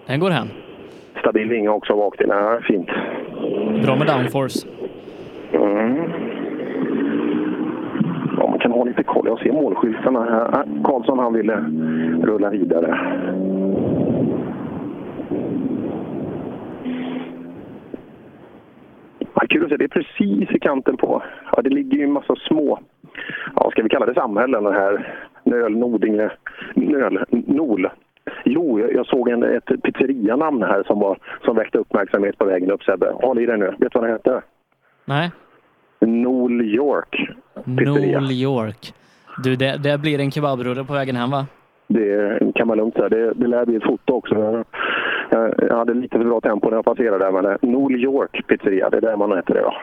Den 0.07 0.21
går 0.21 0.31
hem. 0.31 0.49
Stabil 1.21 1.49
vinge 1.49 1.69
också 1.69 1.97
bak 1.97 2.17
till. 2.17 2.27
Ja, 2.29 2.61
fint. 2.63 2.89
Bra 3.85 3.97
med 3.97 4.07
downforce. 4.07 4.69
Mm. 5.53 6.32
Man 8.53 8.59
kan 8.59 8.73
ha 8.73 8.85
lite 8.85 9.03
koll. 9.03 9.27
Jag 9.27 9.39
ser 9.39 9.53
målskyltarna 9.53 10.25
här. 10.25 10.61
Ah, 10.61 10.65
Karlsson 10.85 11.19
han 11.19 11.33
ville 11.33 11.57
rulla 12.23 12.51
vidare. 12.51 12.99
Ja, 19.35 19.43
kul 19.49 19.65
att 19.65 19.71
se. 19.71 19.77
Det 19.77 19.85
är 19.85 19.89
precis 19.89 20.51
i 20.51 20.59
kanten 20.59 20.97
på... 20.97 21.23
Ja, 21.57 21.63
det 21.63 21.71
ligger 21.71 21.99
ju 21.99 22.05
en 22.05 22.13
massa 22.13 22.37
små... 22.37 22.79
Ja, 23.57 23.71
ska 23.71 23.83
vi 23.83 23.89
kalla 23.89 24.07
det 24.07 24.15
samhällen? 24.15 24.67
Här 24.67 25.15
Nöl, 25.45 25.77
Nordinge, 25.77 26.31
Nöl, 26.75 27.25
Nol. 27.31 27.89
Jo, 28.45 28.81
jag, 28.81 29.07
såg 29.07 29.29
en, 29.29 29.43
ett 29.43 29.83
pizzerianamn 29.83 30.63
här 30.63 30.83
som, 30.83 31.01
var, 31.01 31.19
som 31.45 31.57
väckte 31.57 31.79
uppmärksamhet 31.79 32.39
på 32.39 32.45
vägen 32.45 32.71
upp, 32.71 32.83
Sebbe. 32.83 33.13
Håll 33.15 33.39
i 33.39 33.47
dig 33.47 33.59
nu. 33.59 33.75
Vet 33.79 33.93
du 33.93 33.99
vad 33.99 34.05
det 34.05 34.13
heter? 34.13 34.43
Nej. 35.05 35.31
Nol 36.01 36.63
York. 36.63 37.29
Pizzeria. 37.79 38.21
New 38.21 38.33
York. 38.33 38.95
Du, 39.45 39.57
det, 39.57 39.77
det 39.83 39.99
blir 39.99 40.21
en 40.21 40.31
kebabrulle 40.31 40.85
på 40.85 40.93
vägen 40.93 41.17
hem 41.17 41.31
va? 41.31 41.47
Det 41.87 42.39
kan 42.55 42.67
man 42.69 42.77
lugnt 42.79 42.95
säga. 42.95 43.09
Det, 43.09 43.33
det 43.33 43.47
lär 43.47 43.67
bli 43.67 43.77
ett 43.77 43.85
foto 43.85 44.13
också. 44.13 44.65
Jag, 45.31 45.77
hade 45.77 45.95
lite 45.95 46.19
för 46.19 46.25
bra 46.25 46.41
tempo 46.41 46.71
när 46.71 46.77
jag 46.77 46.85
passerade 46.85 47.25
där, 47.25 47.33
men 47.33 47.45
det- 47.45 47.59
Nol 47.63 47.93
York 48.05 48.47
pizzeria, 48.47 48.91
det 48.91 48.97
är 48.97 49.01
där 49.01 49.17
man 49.17 49.33
äter 49.39 49.55
det. 49.55 49.61
Ja. 49.61 49.75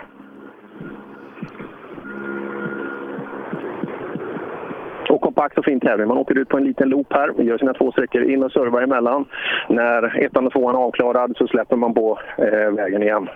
Och 5.10 5.22
kompakt 5.22 5.58
och 5.58 5.66
fin 5.66 5.80
tävling. 5.80 6.08
Man 6.08 6.18
åker 6.18 6.38
ut 6.38 6.50
på 6.50 6.58
en 6.58 6.64
liten 6.64 6.90
loop 6.90 7.14
här, 7.14 7.42
gör 7.42 7.58
sina 7.58 7.74
två 7.74 7.92
sträckor, 7.92 8.24
in 8.24 8.44
och 8.44 8.52
servar 8.52 8.82
emellan. 8.82 9.26
När 9.70 10.24
ettan 10.26 10.46
och 10.46 10.54
tvåan 10.54 10.76
är 10.76 10.80
avklarad 10.80 11.34
så 11.38 11.48
släpper 11.48 11.76
man 11.76 11.94
på 11.94 12.20
eh, 12.38 12.72
vägen 12.72 13.04
igen. 13.04 13.30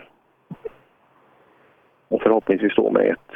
Och 2.10 2.22
förhoppningsvis 2.22 2.76
då 2.76 2.92
med 2.92 3.06
ett 3.12 3.36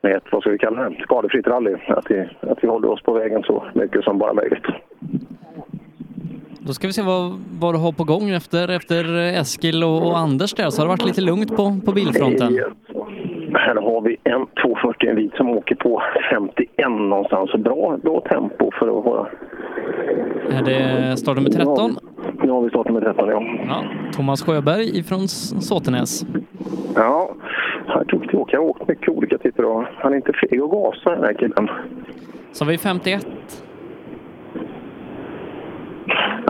med 0.00 0.16
ett, 0.16 0.24
vad 0.32 0.42
ska 0.42 0.50
vi 0.50 0.58
kalla 0.58 0.88
det, 0.88 0.96
skadefritt 1.02 1.46
rally. 1.46 1.74
Att 1.88 2.10
vi, 2.10 2.28
att 2.40 2.58
vi 2.62 2.68
håller 2.68 2.88
oss 2.88 3.02
på 3.02 3.12
vägen 3.12 3.42
så 3.42 3.64
mycket 3.74 4.04
som 4.04 4.18
bara 4.18 4.34
möjligt. 4.34 4.64
Då 6.58 6.72
ska 6.72 6.86
vi 6.86 6.92
se 6.92 7.02
vad, 7.02 7.32
vad 7.60 7.74
du 7.74 7.78
har 7.78 7.92
på 7.92 8.04
gång 8.04 8.30
efter, 8.30 8.68
efter 8.68 9.16
Eskil 9.40 9.84
och, 9.84 10.06
och 10.06 10.18
Anders 10.18 10.54
där. 10.54 10.70
Så 10.70 10.82
har 10.82 10.86
det 10.86 10.88
varit 10.88 11.06
lite 11.06 11.20
lugnt 11.20 11.56
på, 11.56 11.80
på 11.84 11.92
bilfronten. 11.92 12.58
Här 13.54 13.74
har 13.74 14.00
vi 14.00 14.16
en 14.24 14.46
240 14.62 15.08
en 15.10 15.16
vit 15.16 15.34
som 15.34 15.50
åker 15.50 15.74
på 15.74 16.02
51 16.30 16.88
någonstans. 16.88 17.50
Så 17.50 17.58
bra, 17.58 17.96
bra 18.02 18.20
tempo 18.20 18.70
för 18.78 18.98
att 18.98 19.04
vara... 19.04 19.26
Är 20.50 20.62
det 20.62 21.16
startnummer 21.16 21.50
13? 21.50 21.96
Nu 22.42 22.50
har 22.50 22.62
vi 22.62 22.68
startnummer 22.68 23.00
13, 23.00 23.28
ja. 23.28 23.42
Ja, 23.68 23.84
Thomas 24.12 24.42
Sjöberg 24.42 24.98
ifrån 24.98 25.28
Såtenäs. 25.28 26.26
Ja, 26.94 27.30
här 27.86 28.04
tog 28.04 28.28
det 28.28 28.36
åka. 28.36 28.56
Jag 28.56 28.60
har 28.60 28.68
åkt 28.68 28.88
mycket 28.88 29.08
olika 29.08 29.38
typer 29.38 29.62
av... 29.62 29.84
Han 29.96 30.12
är 30.12 30.16
inte 30.16 30.32
feg 30.32 30.60
att 30.60 30.70
gasa 30.70 31.10
den 31.10 31.24
här 31.24 31.34
killen. 31.34 31.70
Så 32.52 32.64
har 32.64 32.70
vi 32.70 32.78
51. 32.78 33.26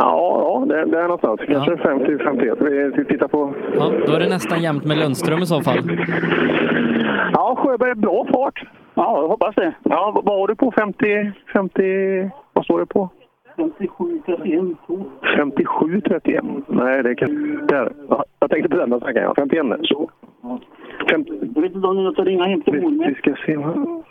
Ja, 0.02 0.42
ja 0.68 0.74
det, 0.74 0.84
det 0.84 0.98
är 0.98 1.02
någonstans. 1.02 1.40
Kanske 1.46 1.74
50-51. 1.74 2.64
Vi 2.64 2.90
vi 2.96 3.04
tittar 3.04 3.28
på... 3.28 3.54
Ja, 3.78 3.92
då 4.06 4.12
är 4.12 4.20
det 4.20 4.28
nästan 4.28 4.62
jämnt 4.62 4.84
med 4.84 4.96
Lundström 4.98 5.38
i 5.42 5.46
så 5.46 5.60
fall. 5.60 5.78
Ja, 7.32 7.56
Sjöberg, 7.58 7.94
bra 7.94 8.26
fart. 8.32 8.62
Ja, 8.94 9.20
jag 9.22 9.28
hoppas 9.28 9.54
det. 9.54 9.72
Ja, 9.82 10.20
vad 10.24 10.38
har 10.38 10.48
du 10.48 10.54
på? 10.56 10.72
50... 10.72 11.32
50... 11.52 12.30
Vad 12.52 12.64
står 12.64 12.78
det 12.78 12.86
på? 12.86 13.08
57, 13.56 14.20
31, 14.26 14.64
57 15.36 16.00
31. 16.00 16.44
Nej, 16.66 17.02
det 17.02 17.14
kan... 17.14 17.66
Där. 17.66 17.92
Ja, 18.08 18.24
jag 18.40 18.50
tänkte 18.50 18.68
på 18.68 18.76
den 18.76 18.90
där 18.90 18.98
sträckan, 19.00 19.22
ja. 19.22 19.34
51. 19.36 19.66
Så. 19.82 20.10
Jag 21.06 21.62
vet 21.62 21.74
inte 21.74 21.86
om 21.86 21.96
ni 21.96 22.02
måste 22.04 22.22
ringa 22.22 22.44
hem 22.44 22.62
till 22.62 22.72
Vi, 22.72 23.04
vi 23.08 23.14
ska 23.14 23.34
se. 23.46 23.56
vad- 23.56 24.02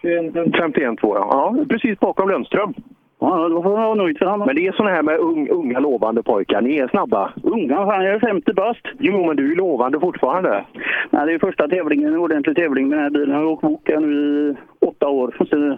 51 0.59 0.99
två, 1.01 1.15
ja. 1.15 1.27
ja. 1.57 1.65
Precis 1.69 1.99
bakom 1.99 2.29
Lundström. 2.29 2.73
Ja, 3.19 3.49
då 3.49 3.63
får 3.63 3.69
man 3.69 3.83
vara 3.83 3.95
nöjd 3.95 4.17
för 4.17 4.25
han. 4.25 4.39
Men 4.39 4.55
det 4.55 4.67
är 4.67 4.71
såna 4.71 4.89
här 4.89 5.03
med 5.03 5.17
ung, 5.17 5.49
unga 5.49 5.79
lovande 5.79 6.23
pojkar. 6.23 6.61
Ni 6.61 6.77
är 6.77 6.87
snabba. 6.87 7.33
Unga, 7.43 7.75
fan 7.75 8.05
jag 8.05 8.15
är 8.15 8.19
50 8.19 8.53
bast. 8.53 8.85
Jo, 8.99 9.25
men 9.25 9.35
du 9.35 9.51
är 9.51 9.55
lovande 9.55 9.99
fortfarande. 9.99 10.65
Nej, 11.09 11.25
det 11.25 11.33
är 11.33 11.39
första 11.39 11.67
tävlingen, 11.67 12.13
en 12.13 12.19
ordentlig 12.19 12.55
tävling 12.55 12.89
med 12.89 12.97
den 12.97 13.03
här 13.03 13.09
bilen. 13.09 13.29
Jag 13.29 13.37
har 13.37 13.51
åkt 13.51 13.61
bok 13.61 13.87
nu 13.87 14.55
i 14.81 14.85
åtta 14.85 15.07
år. 15.07 15.35
Så, 15.49 15.77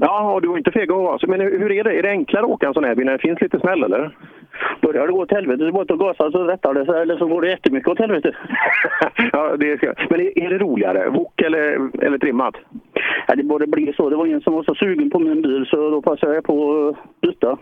Ja, 0.00 0.40
du 0.42 0.52
är 0.52 0.58
inte 0.58 0.70
feg 0.70 0.92
att 0.92 0.98
gasa. 0.98 1.26
Men 1.26 1.40
hur 1.40 1.58
hur 1.58 1.72
är 1.72 1.84
det? 1.84 1.98
Är 1.98 2.02
det 2.02 2.10
enklare 2.10 2.44
att 2.44 2.50
åka 2.50 2.66
en 2.66 2.74
sån 2.74 2.84
här 2.84 2.94
bil 2.94 3.06
när 3.06 3.12
det 3.12 3.18
finns 3.18 3.40
lite 3.40 3.60
smäll, 3.60 3.82
eller? 3.82 4.16
Börjar 4.80 5.06
det 5.06 5.12
gå 5.12 5.22
åt 5.22 5.32
helvete, 5.32 5.58
så 5.58 5.62
är 5.62 5.66
det 5.66 5.72
bara 5.72 5.82
att 5.82 6.18
gasa 6.18 6.30
så 6.30 6.44
rättar 6.44 6.74
det 6.74 6.84
sig. 6.84 7.02
Eller 7.02 7.16
så 7.16 7.26
går 7.26 7.42
det 7.42 7.48
jättemycket 7.48 7.88
åt 7.88 7.98
helvete. 7.98 8.36
ja, 9.32 9.56
det 9.56 9.76
ska... 9.76 9.94
Men 10.10 10.20
är, 10.20 10.38
är 10.38 10.50
det 10.50 10.58
roligare? 10.58 11.08
Wok 11.08 11.42
eller, 11.42 11.90
eller 12.04 12.18
trimmat? 12.18 12.54
Ja, 13.26 13.34
det 13.34 13.42
borde 13.42 13.66
bli 13.66 13.92
så. 13.96 14.10
Det 14.10 14.16
var 14.16 14.26
en 14.26 14.40
som 14.40 14.54
var 14.54 14.62
så 14.62 14.74
sugen 14.74 15.10
på 15.10 15.18
min 15.18 15.42
bil 15.42 15.66
så 15.70 15.90
då 15.90 16.02
passade 16.02 16.34
jag 16.34 16.44
på 16.44 16.88
att 16.88 17.20
byta. 17.20 17.58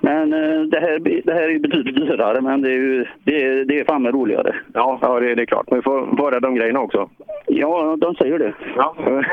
Men 0.00 0.32
eh, 0.32 0.60
det 0.62 0.80
här, 0.80 0.98
det 1.24 1.32
här 1.32 1.50
är 1.50 1.58
betydligt 1.58 1.96
dyrare, 1.96 2.40
men 2.40 2.62
det 2.62 2.68
är 2.68 2.76
ju 2.76 3.06
det 3.24 3.44
är, 3.44 3.64
det 3.64 3.80
är 3.80 3.84
fan 3.84 4.02
med 4.02 4.14
roligare. 4.14 4.54
Ja, 4.72 4.98
ja 5.02 5.20
det, 5.20 5.34
det 5.34 5.42
är 5.42 5.46
klart. 5.46 5.70
Men 5.70 5.78
vi 5.78 5.82
får 5.82 6.16
vara 6.16 6.36
rädda 6.36 6.48
om 6.48 6.54
grejerna 6.54 6.80
också. 6.80 7.10
Ja, 7.46 7.96
de 8.00 8.14
säger 8.14 8.38
det. 8.38 8.54
Ja. 8.76 8.96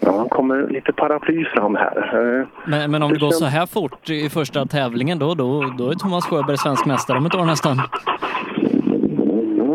Ja, 0.00 0.16
han 0.16 0.28
kommer 0.28 0.68
lite 0.68 0.92
paraply 0.92 1.44
fram 1.44 1.74
här. 1.76 1.96
Eh, 2.40 2.46
Men, 2.66 2.90
men 2.90 3.02
om 3.02 3.12
det 3.12 3.18
går 3.18 3.30
så 3.30 3.44
här 3.44 3.66
fort 3.66 4.10
i 4.10 4.28
första 4.28 4.66
tävlingen 4.66 5.18
då, 5.18 5.34
då, 5.34 5.74
då 5.78 5.90
är 5.90 5.94
Thomas 5.94 6.26
Sjöberg 6.26 6.56
svensk 6.58 6.86
mästare 6.86 7.18
om 7.18 7.26
ett 7.26 7.34
år 7.34 7.44
nästan. 7.44 7.80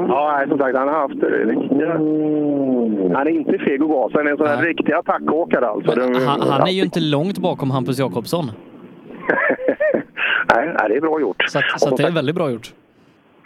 Ja, 0.08 0.44
som 0.50 0.58
sagt, 0.58 0.78
han 0.78 0.88
har 0.88 1.00
haft 1.02 1.24
eh, 1.24 1.28
riktiga... 1.28 1.92
Han 3.18 3.28
är 3.28 3.32
inte 3.32 3.58
feg 3.58 3.82
att 3.84 3.90
gasa. 3.90 4.18
Han 4.18 4.28
är 4.28 4.32
en 4.32 4.38
sån 4.38 4.48
här 4.48 4.62
riktig 4.64 4.94
attackåkare 4.94 5.68
alltså. 5.68 5.92
Det- 5.96 6.26
Han, 6.26 6.42
han 6.42 6.62
är 6.68 6.72
ju 6.72 6.82
inte 6.84 7.00
långt 7.00 7.38
bakom 7.40 7.72
Hampus 7.72 8.00
Jakobsson. 8.00 8.46
nej, 10.56 10.76
det 10.90 10.96
är 10.96 11.02
bra 11.02 11.20
gjort. 11.22 11.44
Så, 11.48 11.60
att, 11.60 11.80
så 11.82 11.96
det 11.96 12.04
är 12.04 12.12
väldigt 12.12 12.36
bra 12.36 12.52
gjort. 12.52 12.74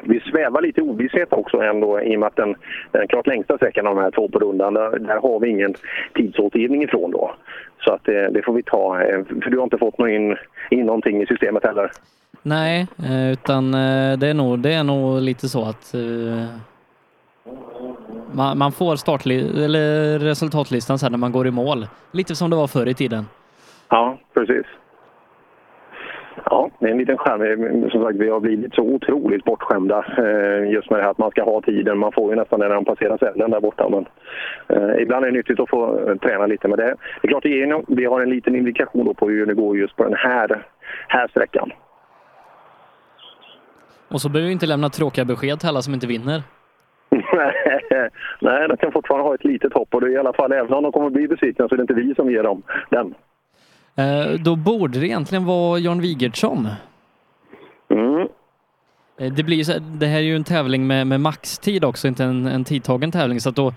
Vi 0.07 0.19
svävar 0.19 0.61
lite 0.61 0.81
i 0.81 0.83
ovisshet 0.83 1.33
också 1.33 1.57
ändå 1.57 2.01
i 2.01 2.15
och 2.15 2.19
med 2.19 2.27
att 2.27 2.35
den, 2.35 2.55
den 2.91 3.07
klart 3.07 3.27
längsta 3.27 3.57
sträckan 3.57 3.87
av 3.87 3.95
de 3.95 4.01
här 4.01 4.11
två 4.11 4.29
på 4.29 4.39
rundan, 4.39 4.73
där, 4.73 4.99
där 4.99 5.19
har 5.19 5.39
vi 5.39 5.49
ingen 5.49 5.73
tidsåtergivning 6.13 6.83
ifrån 6.83 7.11
då. 7.11 7.35
Så 7.79 7.93
att 7.93 8.03
det, 8.03 8.29
det 8.29 8.41
får 8.41 8.53
vi 8.53 8.63
ta, 8.63 9.01
eh, 9.01 9.23
för 9.43 9.49
du 9.49 9.57
har 9.57 9.63
inte 9.63 9.77
fått 9.77 9.97
någon 9.97 10.09
in, 10.09 10.35
in 10.69 10.85
någonting 10.85 11.21
i 11.21 11.25
systemet 11.25 11.65
heller. 11.65 11.91
Nej, 12.41 12.87
eh, 12.97 13.31
utan 13.31 13.73
eh, 13.73 14.17
det 14.17 14.27
är 14.27 14.33
nog, 14.33 14.59
det 14.59 14.73
är 14.73 14.83
nog 14.83 15.21
lite 15.21 15.47
så 15.49 15.61
att 15.65 15.93
eh, 15.93 16.45
man, 18.31 18.57
man 18.57 18.71
får 18.71 18.95
startli- 18.95 19.63
eller 19.65 20.19
resultatlistan 20.19 20.99
sen 20.99 21.11
när 21.11 21.19
man 21.19 21.31
går 21.31 21.47
i 21.47 21.51
mål. 21.51 21.87
Lite 22.11 22.35
som 22.35 22.49
det 22.49 22.55
var 22.55 22.67
förr 22.67 22.87
i 22.87 22.93
tiden. 22.93 23.25
Ja, 23.89 24.17
precis. 24.33 24.65
Ja, 26.49 26.69
det 26.79 26.85
är 26.85 26.91
en 26.91 26.97
liten 26.97 27.17
skärm. 27.17 27.89
Som 27.89 28.03
sagt, 28.03 28.17
vi 28.17 28.29
har 28.29 28.39
blivit 28.39 28.73
så 28.73 28.81
otroligt 28.81 29.43
bortskämda 29.43 30.05
eh, 30.17 30.71
just 30.71 30.89
med 30.89 30.99
det 30.99 31.03
här 31.03 31.11
att 31.11 31.17
man 31.17 31.31
ska 31.31 31.43
ha 31.43 31.61
tiden. 31.61 31.97
Man 31.97 32.11
får 32.11 32.29
ju 32.29 32.35
nästan 32.35 32.59
när 32.59 32.69
de 32.69 32.85
passerar 32.85 33.17
cellen 33.17 33.51
där 33.51 33.61
borta. 33.61 33.89
Men, 33.89 34.05
eh, 34.67 35.01
ibland 35.01 35.25
är 35.25 35.31
det 35.31 35.37
nyttigt 35.37 35.59
att 35.59 35.69
få 35.69 36.09
eh, 36.09 36.15
träna 36.15 36.45
lite 36.45 36.67
med 36.67 36.77
det. 36.77 36.95
Det 37.21 37.27
är 37.27 37.27
klart, 37.27 37.43
det 37.43 37.83
vi 37.87 38.05
har 38.05 38.21
en 38.21 38.29
liten 38.29 38.55
indikation 38.55 39.15
på 39.15 39.29
hur 39.29 39.45
det 39.45 39.53
går 39.53 39.77
just 39.77 39.95
på 39.95 40.03
den 40.03 40.13
här, 40.17 40.65
här 41.07 41.27
sträckan. 41.27 41.71
Och 44.07 44.21
så 44.21 44.29
behöver 44.29 44.47
vi 44.47 44.53
inte 44.53 44.67
lämna 44.67 44.89
tråkiga 44.89 45.25
besked 45.25 45.59
till 45.59 45.69
alla 45.69 45.81
som 45.81 45.93
inte 45.93 46.07
vinner. 46.07 46.41
Nej, 48.41 48.67
de 48.67 48.77
kan 48.77 48.91
fortfarande 48.91 49.27
ha 49.27 49.35
ett 49.35 49.43
litet 49.43 49.73
hopp 49.73 49.93
och 49.93 50.01
det 50.01 50.07
är 50.07 50.11
i 50.11 50.17
alla 50.17 50.33
fall, 50.33 50.51
även 50.51 50.73
om 50.73 50.83
de 50.83 50.91
kommer 50.91 51.09
bli 51.09 51.27
besvikna 51.27 51.67
så 51.67 51.75
är 51.75 51.77
det 51.77 51.81
inte 51.81 51.93
vi 51.93 52.15
som 52.15 52.31
ger 52.31 52.43
dem 52.43 52.63
den. 52.89 53.13
Eh, 53.97 54.39
Då 54.39 54.55
borde 54.55 54.99
det 54.99 55.07
egentligen 55.07 55.45
vara 55.45 55.79
Jan 55.79 56.01
Wigertsson. 56.01 56.67
Mm. 57.89 58.27
Eh, 59.19 59.33
Det, 59.33 59.43
blir 59.43 59.63
så, 59.63 59.73
det 59.79 60.05
här 60.05 60.17
är 60.17 60.21
ju 60.23 60.35
en 60.35 60.43
tävling 60.43 60.87
med, 60.87 61.07
med 61.07 61.21
maxtid 61.21 61.83
också, 61.85 62.07
inte 62.07 62.23
en, 62.23 62.45
en 62.47 62.63
tidtagen 62.63 63.11
tävling. 63.11 63.39
Så 63.39 63.51
då, 63.51 63.73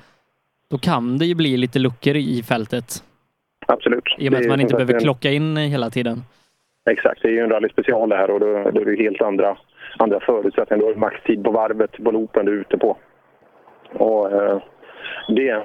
då 0.71 0.79
kan 0.79 1.19
det 1.19 1.27
ju 1.27 1.35
bli 1.35 1.57
lite 1.57 1.79
luckor 1.79 2.17
i 2.17 2.43
fältet. 2.43 3.05
Absolut. 3.67 4.05
I 4.19 4.29
och 4.29 4.33
med 4.33 4.33
Det 4.33 4.37
att 4.39 4.45
är 4.45 4.49
man 4.49 4.61
inte 4.61 4.75
behöver 4.75 4.95
en- 4.95 5.01
klocka 5.01 5.31
in 5.31 5.57
hela 5.57 5.91
tiden. 5.91 6.23
Exakt, 6.91 7.23
det 7.23 7.29
är 7.29 7.33
ju 7.33 7.41
en 7.41 7.51
rallyspecial 7.51 8.09
det 8.09 8.17
här 8.17 8.31
och 8.31 8.41
då, 8.41 8.47
då 8.47 8.81
är 8.81 8.85
det 8.85 8.91
ju 8.91 9.03
helt 9.03 9.23
andra, 9.23 9.57
andra 9.99 10.21
förutsättningar. 10.21 10.79
Du 10.79 10.85
har 10.85 10.93
ju 10.93 10.99
maxtid 10.99 11.45
på 11.45 11.51
varvet, 11.51 12.05
på 12.05 12.11
loopen 12.11 12.47
du 12.47 12.53
är 12.53 12.61
ute 12.61 12.79
på. 12.79 12.97
Och 13.93 14.33
eh, 14.33 14.59
det, 15.29 15.65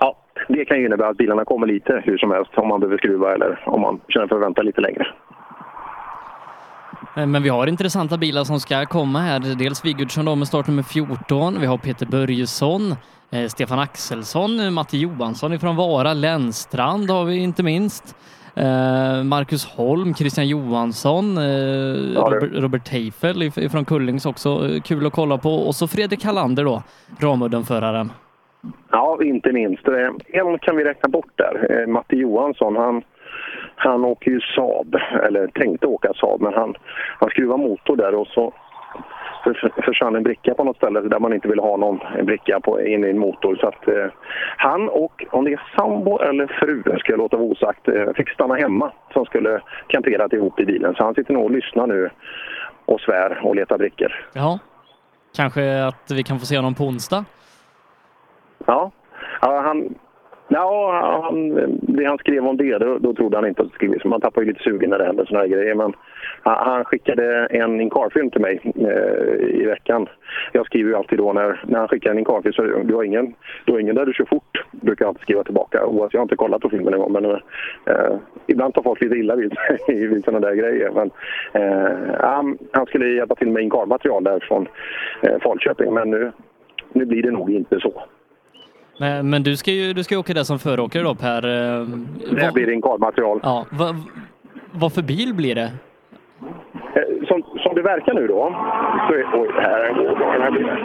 ja, 0.00 0.16
det 0.48 0.64
kan 0.64 0.78
ju 0.78 0.86
innebära 0.86 1.08
att 1.08 1.16
bilarna 1.16 1.44
kommer 1.44 1.66
lite 1.66 2.02
hur 2.04 2.18
som 2.18 2.30
helst 2.30 2.50
om 2.54 2.68
man 2.68 2.80
behöver 2.80 2.98
skruva 2.98 3.34
eller 3.34 3.62
om 3.66 3.80
man 3.80 4.00
känner 4.08 4.26
för 4.26 4.36
att 4.36 4.42
vänta 4.42 4.62
lite 4.62 4.80
längre. 4.80 5.06
Eh, 7.16 7.26
Men 7.26 7.42
vi 7.42 7.48
har 7.48 7.66
intressanta 7.66 8.16
bilar 8.18 8.44
som 8.44 8.60
ska 8.60 8.86
komma 8.86 9.18
här. 9.20 9.40
Dels 9.58 9.84
Vigurdsson 9.84 10.24
då 10.24 10.34
med 10.34 10.48
startnummer 10.48 10.82
14. 10.82 11.60
Vi 11.60 11.66
har 11.66 11.78
Peter 11.78 12.06
Börjesson, 12.06 12.94
eh, 13.30 13.46
Stefan 13.48 13.78
Axelsson, 13.78 14.74
Matti 14.74 14.98
Johansson 14.98 15.52
ifrån 15.52 15.76
Vara, 15.76 16.12
Lennstrand 16.14 17.10
har 17.10 17.24
vi 17.24 17.36
inte 17.36 17.62
minst. 17.62 18.16
Eh, 18.54 19.22
Marcus 19.24 19.64
Holm, 19.66 20.14
Christian 20.14 20.48
Johansson, 20.48 21.38
eh, 21.38 21.44
Ja, 21.44 22.20
Robert, 22.20 22.50
Robert 22.52 22.84
Teifel 22.84 23.42
if- 23.42 23.58
ifrån 23.58 23.84
Kullings 23.84 24.26
också. 24.26 24.68
Kul 24.84 25.06
att 25.06 25.12
kolla 25.12 25.38
på. 25.38 25.54
Och 25.54 25.74
så 25.74 25.86
Fredrik 25.88 26.24
Hallander 26.24 26.64
då, 26.64 26.82
Ramudden-föraren. 27.18 28.10
Ja, 28.90 29.18
inte 29.22 29.52
minst. 29.52 29.88
Eh, 29.88 30.10
en 30.32 30.58
kan 30.58 30.76
vi 30.76 30.84
räkna 30.84 31.08
bort 31.08 31.32
där. 31.36 31.66
Eh, 31.70 31.86
Matti 31.86 32.16
Johansson, 32.16 32.76
han, 32.76 33.02
han 33.76 34.04
åker 34.04 34.30
ju 34.30 34.40
Saab, 34.40 34.96
eller 35.22 35.46
tänkte 35.46 35.86
åka 35.86 36.12
Saab, 36.14 36.40
men 36.40 36.54
han, 36.54 36.74
han 37.20 37.30
skruvar 37.30 37.56
motor 37.56 37.96
där 37.96 38.14
och 38.14 38.26
så 38.26 38.52
försvann 39.84 40.16
en 40.16 40.22
bricka 40.22 40.54
på 40.54 40.64
något 40.64 40.76
ställe 40.76 41.00
där 41.00 41.18
man 41.18 41.32
inte 41.32 41.48
ville 41.48 41.62
ha 41.62 41.76
någon 41.76 41.98
bricka 42.24 42.60
på, 42.60 42.80
in 42.80 43.04
i 43.04 43.10
en 43.10 43.18
motor. 43.18 43.56
Så 43.56 43.66
att 43.68 43.88
eh, 43.88 44.06
han 44.56 44.88
och, 44.88 45.24
om 45.30 45.44
det 45.44 45.52
är 45.52 45.62
sambo 45.76 46.18
eller 46.18 46.46
fru, 46.46 46.82
ska 46.82 47.12
jag 47.12 47.18
låta 47.18 47.36
vara 47.36 47.48
osagt, 47.48 47.88
eh, 47.88 48.12
fick 48.16 48.28
stanna 48.28 48.54
hemma 48.54 48.92
som 49.12 49.24
skulle 49.24 49.60
kamperat 49.86 50.32
ihop 50.32 50.60
i 50.60 50.64
bilen. 50.64 50.94
Så 50.94 51.04
han 51.04 51.14
sitter 51.14 51.32
nog 51.32 51.44
och 51.44 51.50
lyssnar 51.50 51.86
nu 51.86 52.10
och 52.84 53.00
svär 53.00 53.40
och 53.42 53.56
letar 53.56 53.78
brickor. 53.78 54.12
Ja, 54.32 54.58
kanske 55.36 55.84
att 55.84 56.10
vi 56.10 56.22
kan 56.22 56.38
få 56.38 56.46
se 56.46 56.56
honom 56.56 56.74
på 56.74 56.84
onsdag. 56.84 57.24
Ja, 58.66 58.90
ja 59.40 59.60
han, 59.60 59.94
ja, 60.48 61.22
han, 61.22 61.54
det 61.80 62.04
han 62.04 62.18
skrev 62.18 62.46
om 62.46 62.56
det, 62.56 62.78
då, 62.78 62.98
då 62.98 63.14
trodde 63.14 63.36
han 63.36 63.46
inte 63.46 63.62
att 63.62 63.68
det 63.68 63.74
skulle 63.74 63.90
bli 63.90 64.00
så. 64.00 64.08
Man 64.08 64.20
tappar 64.20 64.42
ju 64.42 64.46
lite 64.46 64.62
sugen 64.62 64.90
när 64.90 64.98
det 64.98 65.04
händer 65.04 65.24
såna 65.24 65.40
här 65.40 65.46
grejer. 65.46 65.74
Men 65.74 65.92
han, 66.42 66.84
skickade 66.84 67.46
en 67.46 67.80
Incar-film 67.80 68.30
till 68.30 68.40
mig 68.40 68.60
eh, 68.64 69.60
i 69.60 69.64
veckan. 69.64 70.08
Jag 70.52 70.66
skriver 70.66 70.90
ju 70.90 70.96
alltid 70.96 71.18
då 71.18 71.32
när, 71.32 71.64
när 71.66 71.78
han 71.78 71.88
skickar 71.88 72.10
en 72.10 72.18
Incar-film 72.18 72.52
så 72.52 72.62
du 72.62 72.94
har 72.94 73.04
ingen, 73.04 73.34
du 73.64 73.72
har 73.72 73.78
ingen 73.78 73.94
där 73.94 74.06
du 74.06 74.12
kör 74.12 74.24
fort. 74.24 74.64
Brukar 74.70 75.04
jag 75.04 75.08
alltid 75.08 75.22
skriva 75.22 75.44
tillbaka. 75.44 75.86
Oavsett, 75.86 76.14
jag 76.14 76.20
har 76.20 76.24
inte 76.24 76.36
kollat 76.36 76.62
på 76.62 76.70
filmen 76.70 76.94
en 76.94 77.00
gång 77.00 77.12
men 77.12 77.24
eh, 77.24 78.16
ibland 78.46 78.74
tar 78.74 78.82
folk 78.82 79.00
lite 79.00 79.14
illa 79.14 79.36
vid, 79.36 79.54
vid 79.88 80.24
sådana 80.24 80.46
där 80.46 80.54
grejer. 80.54 80.90
Men, 80.90 81.10
eh, 81.52 82.20
han, 82.20 82.58
han 82.72 82.86
skulle 82.86 83.08
hjälpa 83.08 83.34
till 83.34 83.50
med 83.50 83.62
Incar-material 83.62 84.24
där 84.24 84.40
från 84.40 84.68
eh, 85.22 85.38
Falköping 85.42 85.94
men 85.94 86.10
nu, 86.10 86.32
nu 86.92 87.04
blir 87.04 87.22
det 87.22 87.30
nog 87.30 87.50
inte 87.50 87.80
så. 87.80 88.02
Men, 88.98 89.30
men 89.30 89.42
du 89.42 89.56
ska 89.56 89.70
ju 89.70 89.92
du 89.92 90.04
ska 90.04 90.14
ju 90.14 90.18
åka 90.18 90.34
där 90.34 90.42
som 90.44 90.58
föråkare 90.58 91.02
då 91.02 91.14
Per. 91.14 91.36
Eh, 91.48 91.86
Det 92.30 92.42
vad- 92.44 92.54
blir 92.54 92.70
Incar-material. 92.70 93.40
Ja, 93.42 93.66
vad, 93.70 93.96
vad 94.72 94.92
för 94.92 95.02
bil 95.02 95.34
blir 95.34 95.54
det? 95.54 95.72
Eh, 96.94 97.26
Som, 97.28 97.42
som 97.58 97.74
det 97.74 97.82
verkar 97.82 98.14
nu 98.14 98.26
då, 98.26 98.54
så 99.08 99.14
är, 99.14 99.40
oj, 99.42 99.48
här 99.54 99.80
är 99.80 99.94
den 100.32 100.42
här 100.42 100.50
bilen. 100.50 100.78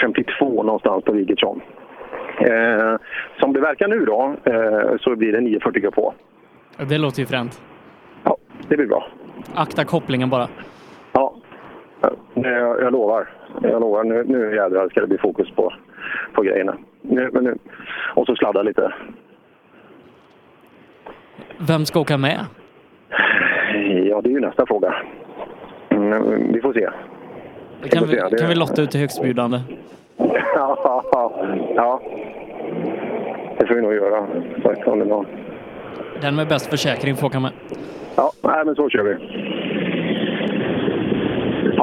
52 0.00 0.62
någonstans 0.62 1.04
på 1.04 1.12
Wigertsson. 1.12 1.60
Eh, 2.40 2.96
som 3.40 3.52
det 3.52 3.60
verkar 3.60 3.88
nu 3.88 4.04
då, 4.04 4.34
eh, 4.44 4.96
så 5.00 5.16
blir 5.16 5.32
det 5.32 5.40
940 5.40 5.90
på. 5.90 6.14
Det 6.88 6.98
låter 6.98 7.20
ju 7.20 7.26
fränt. 7.26 7.62
Ja, 8.24 8.36
det 8.68 8.76
blir 8.76 8.86
bra. 8.86 9.06
Akta 9.54 9.84
kopplingen 9.84 10.30
bara. 10.30 10.48
Eh, 12.34 12.50
jag, 12.50 12.82
jag 12.82 12.92
lovar. 12.92 13.28
Jag 13.62 13.80
lovar, 13.80 14.04
nu, 14.04 14.24
nu 14.26 14.54
jädrar 14.54 14.88
ska 14.88 15.00
det 15.00 15.06
bli 15.06 15.18
fokus 15.18 15.50
på, 15.50 15.72
på 16.32 16.42
grejerna. 16.42 16.76
Nu, 17.02 17.30
men 17.32 17.44
nu. 17.44 17.58
Och 18.14 18.26
så 18.26 18.36
sladda 18.36 18.62
lite. 18.62 18.92
Vem 21.68 21.84
ska 21.86 22.00
åka 22.00 22.16
med? 22.18 22.38
Ja, 24.08 24.20
det 24.20 24.28
är 24.28 24.32
ju 24.32 24.40
nästa 24.40 24.66
fråga. 24.66 24.94
Mm, 25.90 26.52
vi 26.52 26.60
får 26.60 26.72
se. 26.72 26.88
Det 27.82 27.88
kan, 27.88 27.98
får 28.00 28.06
vi, 28.06 28.14
se. 28.20 28.28
Det- 28.30 28.38
kan 28.38 28.48
vi 28.48 28.54
lotta 28.54 28.82
ut 28.82 28.90
till 28.90 29.00
högstbjudande? 29.00 29.58
Ja, 30.56 31.02
ja. 31.76 32.00
det 33.58 33.66
får 33.66 33.74
vi 33.74 33.82
nog 33.82 33.94
göra. 33.94 34.26
Den 36.20 36.36
med 36.36 36.48
bäst 36.48 36.70
försäkring 36.70 37.16
får 37.16 37.26
åka 37.26 37.40
med. 37.40 37.50
Ja, 38.16 38.30
nej, 38.42 38.64
men 38.64 38.74
så 38.74 38.88
kör 38.88 39.02
vi. 39.02 39.14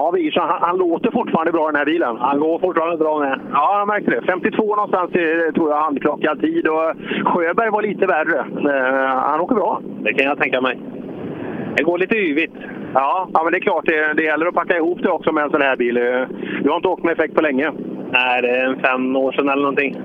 Ja, 0.02 0.12
Wigersson, 0.12 0.50
han, 0.50 0.62
han 0.62 0.78
låter 0.78 1.12
fortfarande 1.12 1.52
bra 1.52 1.66
den 1.68 1.76
här 1.76 1.86
bilen. 1.86 2.18
Han 2.18 2.40
går 2.40 2.60
fortfarande 2.60 2.98
bra 2.98 3.20
med. 3.20 3.40
Ja, 3.54 3.80
jag 3.80 3.88
märkte 3.88 4.12
det. 4.12 4.22
52 4.22 4.76
någonstans 4.76 5.12
tror 5.56 5.70
jag 5.72 5.78
handklockad 5.82 6.42
tid 6.42 6.68
och 6.68 6.94
Sjöberg 7.26 7.70
var 7.70 7.82
lite 7.82 8.06
värre. 8.06 8.40
Eh, 8.40 9.08
han 9.30 9.40
åker 9.42 9.56
bra. 9.56 9.82
Det 10.04 10.14
kan 10.14 10.26
jag 10.26 10.38
tänka 10.38 10.62
mig. 10.62 10.80
Det 11.76 11.84
går 11.84 11.98
lite 11.98 12.18
yvigt. 12.18 12.54
Ja, 12.94 13.30
ja 13.34 13.44
men 13.44 13.52
det 13.52 13.58
är 13.58 13.62
klart. 13.70 13.86
Det, 13.86 14.14
det 14.14 14.24
gäller 14.24 14.46
att 14.46 14.54
packa 14.56 14.78
ihop 14.78 15.00
det 15.04 15.10
också 15.10 15.32
med 15.32 15.44
en 15.44 15.52
sån 15.52 15.62
här 15.62 15.76
bil. 15.76 15.98
Eh, 15.98 16.04
Du 16.64 16.70
har 16.70 16.76
inte 16.76 16.88
åkt 16.88 17.04
med 17.04 17.14
effekt 17.14 17.36
på 17.36 17.42
länge. 17.42 17.72
Nej, 18.12 18.42
det 18.42 18.50
är 18.50 18.66
en 18.66 18.80
fem 18.80 19.16
år 19.16 19.32
sedan 19.32 19.50
eller 19.50 19.62
någonting. 19.62 19.96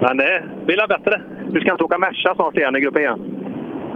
Men 0.00 0.16
det 0.16 0.42
blir 0.66 0.88
bättre. 0.88 1.20
Du 1.50 1.60
ska 1.60 1.72
inte 1.72 1.84
åka 1.84 1.98
Merca 1.98 2.34
snart 2.34 2.56
igen 2.56 2.76
i 2.76 2.80
Grupp 2.80 2.96
E? 2.98 3.10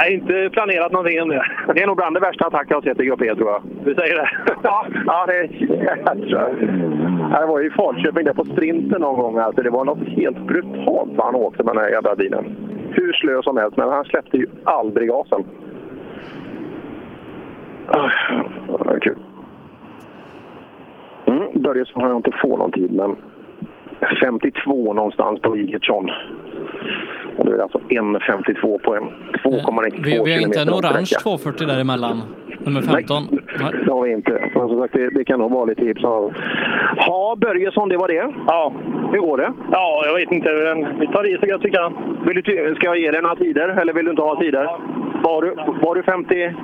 Jag 0.03 0.07
har 0.07 0.15
inte 0.15 0.51
planerat 0.53 0.93
någonting 0.93 1.23
om 1.23 1.29
det. 1.29 1.45
Det 1.75 1.83
är 1.83 1.87
nog 1.87 1.97
bland 1.97 2.17
det 2.17 2.21
värsta 2.21 2.47
attack 2.47 2.67
jag 2.69 2.77
har 2.77 2.83
sett 2.83 3.01
i 3.01 3.05
Grupp 3.05 3.23
E, 3.23 3.35
tror 3.35 3.51
jag. 3.51 3.63
Du 3.85 3.95
säger 3.95 4.17
det? 4.17 4.29
Ja, 4.63 4.87
ja 5.07 5.27
det, 5.27 5.47
det 7.41 7.47
var 7.47 7.61
ju 7.61 7.67
i 7.67 7.71
Falköping 7.71 8.25
där 8.25 8.35
på 8.35 8.45
sprinten 8.45 9.01
någon 9.01 9.21
gång. 9.21 9.39
Alltså, 9.39 9.63
det 9.63 9.71
var 9.71 9.85
något 9.85 10.09
helt 10.09 10.39
brutalt 10.39 11.11
vad 11.17 11.27
han 11.27 11.35
åkte 11.35 11.65
med 11.65 11.75
den 11.75 11.85
här 11.85 11.91
jävla 11.91 12.17
bilen. 12.17 12.57
Hur 12.91 13.13
slö 13.13 13.43
som 13.43 13.57
helst, 13.57 13.77
men 13.77 13.89
han 13.89 14.05
släppte 14.05 14.37
ju 14.37 14.47
aldrig 14.65 15.09
gasen. 15.09 15.45
Ah, 17.87 18.11
Det 18.67 18.85
var 18.85 18.99
kul. 19.01 19.19
Mm, 21.27 21.63
Börjesson 21.63 22.03
har 22.03 22.09
jag 22.09 22.19
inte 22.19 22.39
få 22.43 22.57
någon 22.57 22.73
tid, 22.73 22.93
men 22.93 23.17
52 24.23 24.93
någonstans 24.93 25.41
på 25.41 25.51
Wigertsson. 25.51 26.11
Och 27.37 27.45
då 27.45 27.53
är 27.53 27.57
det 27.57 27.63
alltså 27.63 27.79
1.52 27.79 28.79
på 28.79 28.95
en 28.97 29.03
2,92 29.45 30.01
Vi, 30.05 30.11
vi 30.25 30.33
har 30.33 30.41
inte 30.41 30.61
en 30.61 30.69
orange 30.71 31.07
sträcka. 31.07 31.23
240 31.23 31.67
däremellan. 31.67 32.23
Nummer 32.65 32.83
15. 32.83 33.23
Nej. 33.31 33.73
Det 33.85 33.93
har 33.93 34.03
vi 34.03 34.13
inte. 34.13 34.51
Men 34.55 34.69
som 34.69 34.81
sagt, 34.81 34.95
det, 34.95 35.11
det 35.11 35.25
kan 35.25 35.39
nog 35.41 35.51
vara 35.53 35.65
lite 35.65 35.85
hips 35.85 36.05
av. 36.05 36.33
Ja, 36.97 37.37
Börjesson, 37.41 37.89
det 37.89 37.97
var 37.97 38.09
det. 38.09 38.33
Ja. 38.47 38.73
Hur 39.13 39.19
går 39.21 39.37
det? 39.37 39.53
Ja, 39.71 40.03
jag 40.07 40.15
vet 40.15 40.33
inte. 40.33 40.51
men 40.53 40.99
Vi 41.01 41.07
tar 41.07 41.35
i 41.35 41.39
så 41.41 41.47
gott 41.47 41.65
vi 41.65 41.71
kan. 41.71 41.93
Vill 42.27 42.43
du, 42.43 42.75
ska 42.75 42.87
jag 42.87 42.99
ge 42.99 43.11
dig 43.11 43.23
några 43.23 43.37
tider, 43.37 43.69
eller 43.69 43.93
vill 43.93 44.05
du 44.05 44.11
inte 44.11 44.23
ha 44.23 44.41
tider? 44.41 44.65
Var 45.23 45.43
du, 45.43 45.55
var 45.83 45.95
du 45.95 46.03
50? 46.03 46.55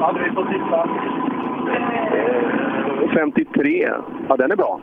Ja, 0.00 0.16
vi 0.24 0.30
får 0.30 0.44
titta. 0.52 0.88
53. 3.14 3.88
Ja, 4.28 4.36
den 4.36 4.50
är 4.50 4.56
bra. 4.56 4.80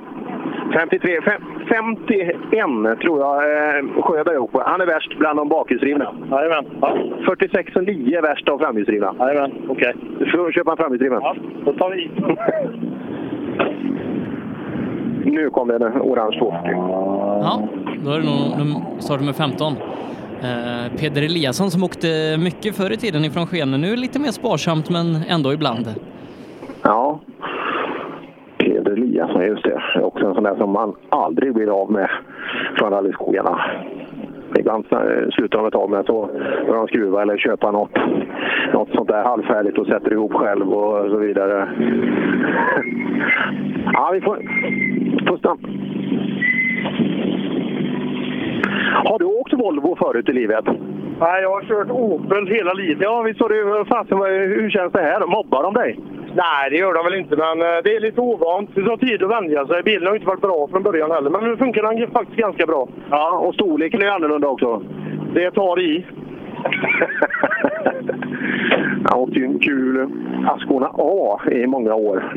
53, 0.74 1.22
fem, 1.22 1.42
51 1.70 3.00
tror 3.02 3.20
jag 3.20 3.36
eh, 3.38 4.02
Sjöberg 4.04 4.38
på. 4.52 4.64
Han 4.66 4.82
är 4.82 4.86
värst 4.86 5.18
bland 5.18 5.40
de 5.40 5.50
bakhjulsdrivna. 5.50 6.14
Jajamän. 6.32 6.66
Ja. 6.82 6.98
46 7.26 7.76
och 7.76 7.84
9 7.84 8.18
är 8.18 8.22
värst 8.22 8.50
av 8.50 8.58
framhjulsdrivna. 8.60 9.16
Jajamän, 9.20 9.52
okej. 9.70 9.94
Du 10.20 10.32
får 10.32 10.52
köpa 10.52 10.72
en 10.72 10.78
framhjulsdriven. 10.78 11.20
Ja, 11.22 11.36
då 11.66 11.74
tar 11.74 11.90
vi 11.92 12.02
i. 12.02 12.12
Nu 15.26 15.50
kom 15.50 15.68
det 15.68 15.76
en 15.76 15.84
orange 15.84 16.40
240. 16.40 16.72
Ja, 17.44 17.68
då 18.06 18.12
är 18.12 18.20
det 18.20 18.26
nog 18.26 18.60
num- 18.60 19.00
startnummer 19.00 19.34
15. 19.34 19.74
Eh, 20.42 20.98
Peder 21.00 21.22
Eliasson 21.22 21.72
som 21.72 21.84
åkte 21.84 22.08
mycket 22.44 22.76
förr 22.78 22.92
i 22.92 22.98
tiden 22.98 23.26
ifrån 23.26 23.48
Skene. 23.48 23.78
Nu 23.78 23.96
lite 23.96 24.20
mer 24.20 24.32
sparsamt 24.32 24.90
men 24.90 25.16
ändå 25.30 25.54
ibland. 25.54 25.86
Ja 26.84 27.20
heter 28.92 29.04
Eliasson, 29.04 29.42
just 29.42 29.64
det. 29.64 29.82
Det 29.94 30.00
är 30.00 30.04
också 30.04 30.26
en 30.26 30.34
sån 30.34 30.44
där 30.44 30.56
som 30.56 30.72
man 30.72 30.96
aldrig 31.10 31.54
blir 31.54 31.82
av 31.82 31.92
med 31.92 32.10
från 32.78 32.92
rallyskogarna. 32.92 33.62
Ibland 34.60 34.86
eh, 34.92 35.30
slutar 35.32 35.58
de 35.58 35.68
ett 35.68 35.74
tag 35.74 35.90
med 35.90 36.06
så 36.06 36.30
börjar 36.66 36.78
de 36.78 36.88
skruva 36.88 37.22
eller 37.22 37.38
köpa 37.38 37.72
något, 37.72 37.98
något 38.74 38.90
sånt 38.90 39.08
där 39.08 39.24
halvfärdigt 39.24 39.78
och 39.78 39.88
sätter 39.88 40.14
ihop 40.14 40.34
själv 40.34 40.74
och 40.74 41.10
så 41.12 41.18
vidare. 41.18 41.70
Ja, 43.94 44.10
vi 44.14 44.22
får, 44.22 44.36
får 45.28 45.38
stanna. 45.38 45.58
Har 49.06 49.20
du 49.20 49.26
åkt 49.26 49.54
Volvo 49.54 49.96
förut 49.96 50.30
i 50.30 50.34
livet? 50.34 50.66
Nej, 51.20 51.42
jag 51.42 51.50
har 51.50 51.62
kört 51.62 51.90
Opel 51.90 52.48
hela 52.48 52.74
livet. 52.74 52.98
Ja, 53.02 53.22
visst 53.22 53.42
har 53.42 53.50
du. 53.50 53.86
Fasen, 53.86 54.18
hur 54.18 54.70
känns 54.70 54.94
det 54.94 55.02
här? 55.02 55.28
Mobbar 55.28 55.64
de 55.64 55.74
dig? 55.74 56.00
Nej, 56.36 56.70
det 56.70 56.76
gör 56.78 56.94
de 56.94 57.04
väl 57.06 57.20
inte, 57.20 57.36
men 57.36 57.62
eh, 57.62 57.78
det 57.84 57.96
är 57.96 58.00
lite 58.00 58.22
ovant. 58.22 58.70
Det 58.76 58.84
tar 58.84 58.98
tid 58.98 59.24
att 59.24 59.30
vänja 59.30 59.68
sig. 59.68 59.84
Bilen 59.84 60.08
har 60.08 60.16
inte 60.16 60.28
varit 60.28 60.42
bra 60.42 60.68
från 60.72 60.84
början 60.84 61.12
heller, 61.12 61.30
men 61.30 61.44
nu 61.44 61.58
funkar 61.58 61.84
den 61.84 62.12
faktiskt 62.12 62.38
ganska 62.38 62.66
bra. 62.66 62.88
Ja, 63.10 63.32
och 63.38 63.54
storleken 63.54 64.02
är 64.02 64.08
annorlunda 64.08 64.48
också. 64.48 64.84
Det 65.34 65.52
tar 65.52 65.80
i. 65.80 66.06
Han 69.06 69.20
åkte 69.20 69.40
ju 69.40 69.46
en 69.46 69.60
kul 69.60 70.08
Ascona 70.48 70.92
A 70.98 71.40
i 71.52 71.68
många 71.68 71.94
år. 71.96 72.36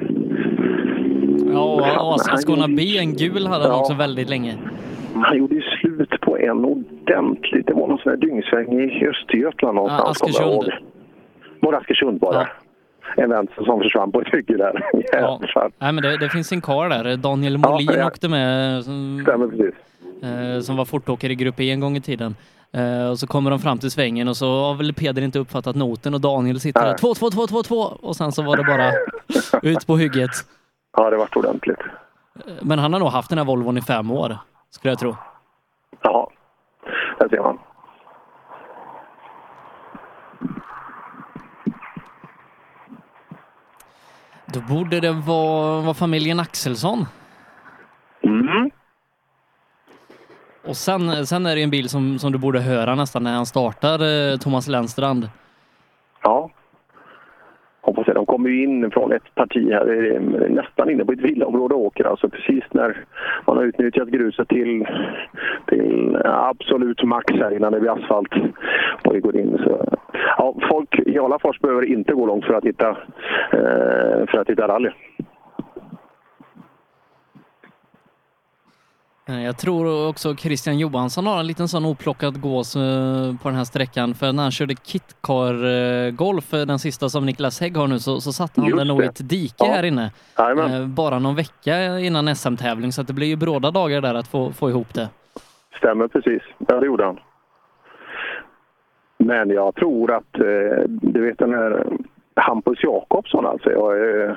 Ja, 1.53 2.17
Ascona 2.33 2.67
B, 2.69 2.83
en 2.99 3.13
gul 3.15 3.47
hade 3.47 3.63
han 3.65 3.73
Ja. 3.73 3.81
också 3.81 3.95
väldigt 3.95 4.29
länge. 4.31 4.55
Han 5.15 5.39
gjorde 5.39 5.55
ju 5.55 5.63
slut 5.63 6.21
på 6.21 6.39
en 6.39 6.65
ordentligt. 6.65 7.67
Det 7.67 7.75
var 7.75 7.89
någon 7.89 7.99
sån 7.99 8.11
här 8.11 8.17
dyngsväng 8.17 8.81
i 8.81 9.07
Östergötland 9.09 9.75
någonstans. 9.75 10.19
Ja, 10.21 10.27
Askersund. 10.27 10.47
jag 10.49 10.55
ihåg. 10.55 10.73
Var 11.61 11.73
det 11.73 11.79
Askersund 11.79 12.21
bara? 12.21 12.47
En 13.17 13.31
vänster 13.31 13.65
som 13.65 13.81
försvann 13.81 14.13
på 14.13 14.21
ett 14.21 14.35
hygge 14.35 14.57
där. 14.57 14.83
Jävlar. 15.13 15.71
Nej, 15.79 15.93
men 15.93 16.03
det, 16.03 16.17
det 16.17 16.29
finns 16.29 16.53
en 16.53 16.61
karl 16.61 16.89
där. 16.91 17.17
Daniel 17.17 17.59
Molin 17.59 17.91
ja. 17.99 18.07
åkte 18.07 18.29
med. 18.29 18.85
Som, 18.85 19.21
Stämmer 19.23 19.49
precis. 19.49 19.75
eh, 20.23 20.61
som 20.61 20.77
var 20.77 20.85
fortåkare 20.85 21.33
i 21.33 21.35
Grupp 21.35 21.61
E 21.61 21.71
en 21.71 21.81
gång 21.81 21.97
i 21.97 22.01
tiden. 22.01 22.37
Eh, 22.73 23.11
och 23.11 23.19
så 23.19 23.27
kommer 23.27 23.51
de 23.51 23.59
fram 23.59 23.79
till 23.79 23.91
svängen 23.91 24.29
och 24.29 24.37
så 24.37 24.47
har 24.47 24.75
väl 24.75 24.95
Peder 24.95 25.23
inte 25.23 25.39
uppfattat 25.39 25.77
noten 25.77 26.15
och 26.15 26.21
Daniel 26.21 26.61
sitter 26.61 26.81
där. 26.81 26.89
Nej. 26.89 26.99
Två, 26.99 27.15
två, 27.15 27.31
två, 27.31 27.47
två, 27.47 27.63
två. 27.63 27.81
Och 27.81 28.17
sen 28.17 28.33
så 28.33 28.43
var 28.43 28.57
det 28.57 28.65
bara 28.65 28.93
ut 29.63 29.87
på 29.87 29.97
hygget. 29.97 30.31
Ja, 30.97 31.11
det 31.11 31.17
vart 31.17 31.37
ordentligt. 31.37 31.79
Men 32.63 32.79
han 32.79 32.93
har 32.93 33.01
nog 33.01 33.09
haft 33.09 33.29
den 33.29 33.39
här 33.39 33.45
Volvon 33.45 33.79
i 33.79 33.83
fem 33.83 34.11
år, 34.11 34.37
skulle 34.71 34.93
jag 34.93 34.99
tro. 34.99 35.17
Ja, 36.03 36.31
där 37.19 37.29
ser 37.29 37.41
man. 37.43 37.59
Då 44.55 44.61
borde 44.61 45.01
det 45.01 45.13
vara, 45.13 45.81
vara 45.81 45.95
familjen 45.95 46.41
Axelsson. 46.41 47.07
Mm. 48.23 48.71
Och 50.65 50.77
sen, 50.77 51.27
sen 51.27 51.47
är 51.47 51.57
det 51.57 51.63
en 51.63 51.71
bil 51.71 51.89
som, 51.89 52.19
som 52.19 52.33
du 52.33 52.39
borde 52.39 52.61
höra 52.61 52.95
nästan 52.95 53.23
när 53.23 53.35
han 53.35 53.47
startar, 53.47 54.33
eh, 54.33 54.39
Thomas 54.39 54.69
Lennstrand. 54.69 55.31
Ja. 56.23 56.51
Kommer 58.45 58.57
ju 58.57 58.63
in 58.63 58.91
från 58.91 59.13
ett 59.13 59.35
parti 59.35 59.73
här, 59.73 60.15
eh, 60.15 60.21
nästan 60.51 60.91
inne 60.91 61.05
på 61.05 61.13
ett 61.13 61.21
villaområde 61.21 61.75
och 61.75 61.81
åker. 61.81 62.05
Alltså 62.05 62.29
precis 62.29 62.65
när 62.71 63.05
man 63.47 63.57
har 63.57 63.65
utnyttjat 63.65 64.09
gruset 64.09 64.49
till, 64.49 64.87
till 65.67 66.19
absolut 66.25 67.03
max 67.03 67.35
här 67.35 67.57
innan 67.57 67.73
det 67.73 67.81
blir 67.81 67.91
asfalt. 67.91 68.33
Och 69.05 69.13
det 69.13 69.21
går 69.21 69.37
in. 69.37 69.59
Så, 69.65 69.95
ja, 70.39 70.55
folk 70.71 70.99
i 71.07 71.19
Alafors 71.19 71.61
behöver 71.61 71.85
inte 71.85 72.13
gå 72.13 72.27
långt 72.27 72.45
för 72.45 72.55
att 72.55 72.65
hitta, 72.65 72.89
eh, 73.53 74.27
för 74.27 74.39
att 74.39 74.51
hitta 74.51 74.69
rally. 74.69 74.91
Jag 79.27 79.59
tror 79.59 80.09
också 80.09 80.37
Christian 80.37 80.79
Johansson 80.79 81.27
har 81.27 81.41
en 81.41 81.47
liten 81.47 81.69
sån 81.69 81.85
oplockad 81.85 82.41
gås 82.41 82.77
eh, 82.77 82.83
på 83.43 83.49
den 83.49 83.55
här 83.57 83.65
sträckan. 83.65 84.15
För 84.15 84.33
när 84.33 84.43
han 84.43 84.53
körde 84.53 84.75
Kitcar-golf, 84.75 86.51
den 86.51 86.79
sista 86.79 87.09
som 87.09 87.27
Niklas 87.27 87.61
Hägg 87.61 87.77
har 87.77 87.87
nu, 87.89 87.99
så, 87.99 88.21
så 88.21 88.33
satte 88.33 88.61
han 88.61 88.69
Just 88.69 88.79
den 88.79 88.87
nog 88.89 89.03
i 89.03 89.07
ett 89.07 89.29
dike 89.29 89.55
Ja. 89.59 89.67
här 89.73 89.83
inne. 89.83 90.11
Eh, 90.39 90.87
Bara 90.87 91.19
någon 91.19 91.35
vecka 91.37 91.99
innan 91.99 92.37
SM-tävling, 92.37 92.93
så 92.93 93.03
det 93.03 93.13
blir 93.13 93.27
ju 93.27 93.37
bråda 93.37 93.71
dagar 93.71 94.01
där 94.01 94.15
att 94.15 94.29
få, 94.29 94.53
få 94.53 94.71
ihop 94.71 94.95
det. 94.95 95.09
Stämmer 95.79 96.09
precis. 96.09 96.43
Ja, 96.69 96.81
det 96.81 96.87
gjorde 96.87 97.05
han. 97.05 97.19
Men 99.19 99.51
jag 99.51 99.75
tror 99.75 100.13
att, 100.15 100.35
eh, 100.39 100.85
du 100.87 101.27
vet 101.27 101.39
den 101.39 101.55
här 101.55 101.87
Hampus 102.37 102.79
Jakobsson 102.83 103.47
alltså. 103.47 103.71
Jag, 103.71 104.25
eh, 104.29 104.35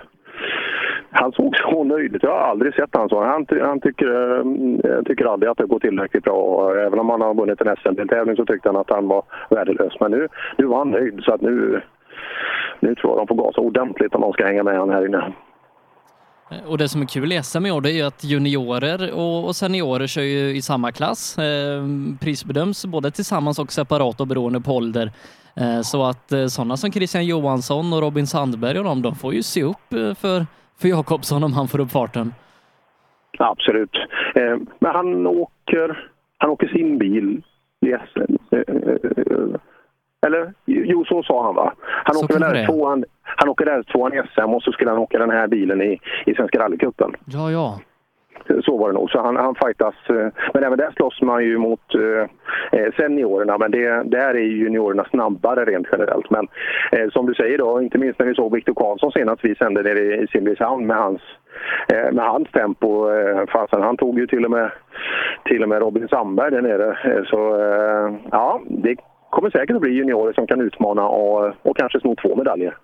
han 1.12 1.32
såg 1.32 1.56
så 1.56 1.84
nöjd 1.84 2.16
ut. 2.16 2.24
Jag 2.24 2.30
har 2.32 2.40
aldrig 2.50 2.74
sett 2.74 2.90
han 2.96 3.10
så. 3.10 3.24
Han, 3.24 3.46
ty- 3.46 3.62
han 3.62 3.80
tycker, 3.82 4.08
eh, 4.32 4.92
eh, 4.92 5.04
tycker 5.06 5.26
aldrig 5.26 5.50
att 5.50 5.58
det 5.58 5.66
går 5.66 5.80
tillräckligt 5.80 6.24
bra. 6.24 6.72
Även 6.76 7.00
om 7.00 7.10
han 7.10 7.22
har 7.22 7.34
vunnit 7.34 7.62
en 7.62 7.76
SM-tävling 7.78 8.36
så 8.36 8.46
tyckte 8.46 8.70
han 8.70 8.76
att 8.76 8.90
han 8.90 9.08
var 9.08 9.24
värdelös. 9.50 9.94
Men 10.00 10.12
nu, 10.12 10.28
nu 10.58 10.66
var 10.66 10.78
han 10.78 10.92
nöjd. 10.92 11.20
Så 11.24 11.34
att 11.34 11.42
nu, 11.42 11.82
nu 12.80 12.96
tror 12.96 13.12
jag 13.12 13.20
de 13.20 13.28
får 13.28 13.44
gasa 13.44 13.62
ordentligt 13.62 14.16
om 14.16 14.22
de 14.22 14.34
ska 14.34 14.46
hänga 14.46 14.64
med 14.64 14.78
han 14.80 14.90
här 14.90 15.06
inne. 15.06 15.34
Eh, 16.52 16.72
och 16.72 16.78
det 16.78 16.90
som 16.90 17.02
är 17.02 17.06
kul 17.06 17.32
i 17.34 17.44
SM 17.44 17.66
i 17.66 17.72
år 17.72 17.82
det 17.82 17.92
är 17.92 17.94
ju 17.94 18.02
att 18.04 18.24
juniorer 18.24 19.12
och 19.16 19.46
och 19.48 19.56
seniorer 19.56 20.08
kör 20.08 20.22
ju 20.22 20.56
i 20.56 20.62
samma 20.62 20.92
klass. 20.92 21.38
Eh, 21.38 21.84
prisbedöms 22.22 22.86
både 22.86 23.12
tillsammans 23.12 23.60
och 23.60 23.72
separat 23.72 24.22
och 24.22 24.28
beroende 24.28 24.62
på 24.62 24.72
ålder. 24.72 25.12
Eh, 25.62 25.82
så 25.82 26.04
att 26.04 26.32
eh, 26.32 26.46
sådana 26.46 26.78
som 26.78 26.92
Christian 26.92 27.26
Johansson 27.26 27.94
och 27.94 28.02
Robin 28.02 28.28
Sandberg 28.28 28.78
och 28.80 28.84
de, 28.84 29.02
de 29.02 29.16
får 29.16 29.34
ju 29.34 29.44
se 29.44 29.64
upp 29.64 29.94
eh, 29.94 30.14
för, 30.14 30.46
för 30.80 30.88
Jakobsson 30.88 31.44
om 31.44 31.54
han 31.54 31.68
får 31.68 31.80
upp 31.80 31.92
farten. 31.92 32.34
Absolut. 33.40 33.98
Men 34.80 34.92
han 34.96 35.28
åker, 35.28 36.10
han 36.38 36.50
åker 36.50 36.68
sin 36.68 36.98
bil 36.98 37.42
i 37.86 37.96
SM. 38.12 38.36
Eller 40.28 40.54
jo, 40.66 41.06
så 41.06 41.24
sa 41.24 41.46
han 41.46 41.56
va? 41.56 41.74
Han 42.06 42.16
Så 42.16 42.26
åker 42.26 42.34
väl 42.34 42.44
kanske 42.44 42.58
det 42.58 42.64
är. 42.64 42.68
R2, 42.68 42.90
han, 42.90 43.04
han 43.22 43.50
åker 43.50 43.66
R2 43.66 44.16
i 44.16 44.28
SM 44.34 44.54
och 44.54 44.64
så 44.64 44.72
skulle 44.72 44.90
han 44.90 45.00
åka 45.00 45.20
den 45.20 45.30
här 45.30 45.48
bilen 45.48 45.82
i, 45.82 46.00
i 46.26 46.34
Svenska 46.36 46.60
rallycupen. 46.60 47.12
Ja, 47.26 47.52
ja. 47.52 47.80
Så 48.66 48.78
var 48.78 48.88
det 48.88 48.94
nog. 48.94 49.10
Så 49.10 49.22
han, 49.22 49.36
han 49.36 49.56
fightas. 49.56 49.96
Eh, 50.10 50.28
men 50.54 50.64
även 50.64 50.78
där 50.78 50.92
slåss 50.96 51.22
man 51.22 51.44
ju 51.44 51.58
mot 51.58 51.96
eh, 51.96 52.80
eh 52.80 52.94
seniorerna. 52.98 53.58
Men 53.58 53.72
det, 53.72 54.04
där 54.04 54.34
är 54.36 54.40
juniorerna 54.40 55.06
snabbare 55.10 55.66
rent 55.66 55.88
generellt. 55.92 56.30
Men 56.30 56.48
eh, 56.92 57.10
som 57.10 57.26
du 57.26 57.34
säger 57.34 57.58
då, 57.58 57.82
inte 57.82 57.98
minst 57.98 58.20
när 58.20 58.26
vi 58.26 58.36
såg 58.36 58.56
Viktor 58.56 58.74
Karlsson 58.74 59.12
senast 59.12 59.46
vi 59.46 59.56
sände 59.56 59.84
nere 59.84 60.00
i, 60.00 60.28
Simrishamn 60.28 60.88
med 60.88 60.98
hans, 60.98 61.22
eh, 61.94 62.12
med 62.12 62.26
hans 62.26 62.52
tempo. 62.52 63.08
Fasen, 63.48 63.82
han 63.82 63.98
tog 63.98 64.20
ju 64.20 64.28
till 64.28 64.46
och 64.46 64.52
med, 64.52 64.72
till 65.46 65.64
och 65.64 65.70
med 65.70 65.82
Robin 65.82 66.08
Sandberg 66.08 66.52
där 66.52 66.62
nere. 66.62 67.24
Så 67.26 67.38
ja, 68.32 68.62
det 68.68 68.96
kommer 69.30 69.50
säkert 69.50 69.76
att 69.76 69.82
bli 69.82 69.94
juniorer 69.94 70.34
som 70.34 70.48
kan 70.48 70.62
utmana 70.62 71.08
och, 71.08 71.54
och 71.62 71.78
kanske 71.78 72.00
sno 72.00 72.16
två 72.16 72.36
medaljer. 72.36 72.76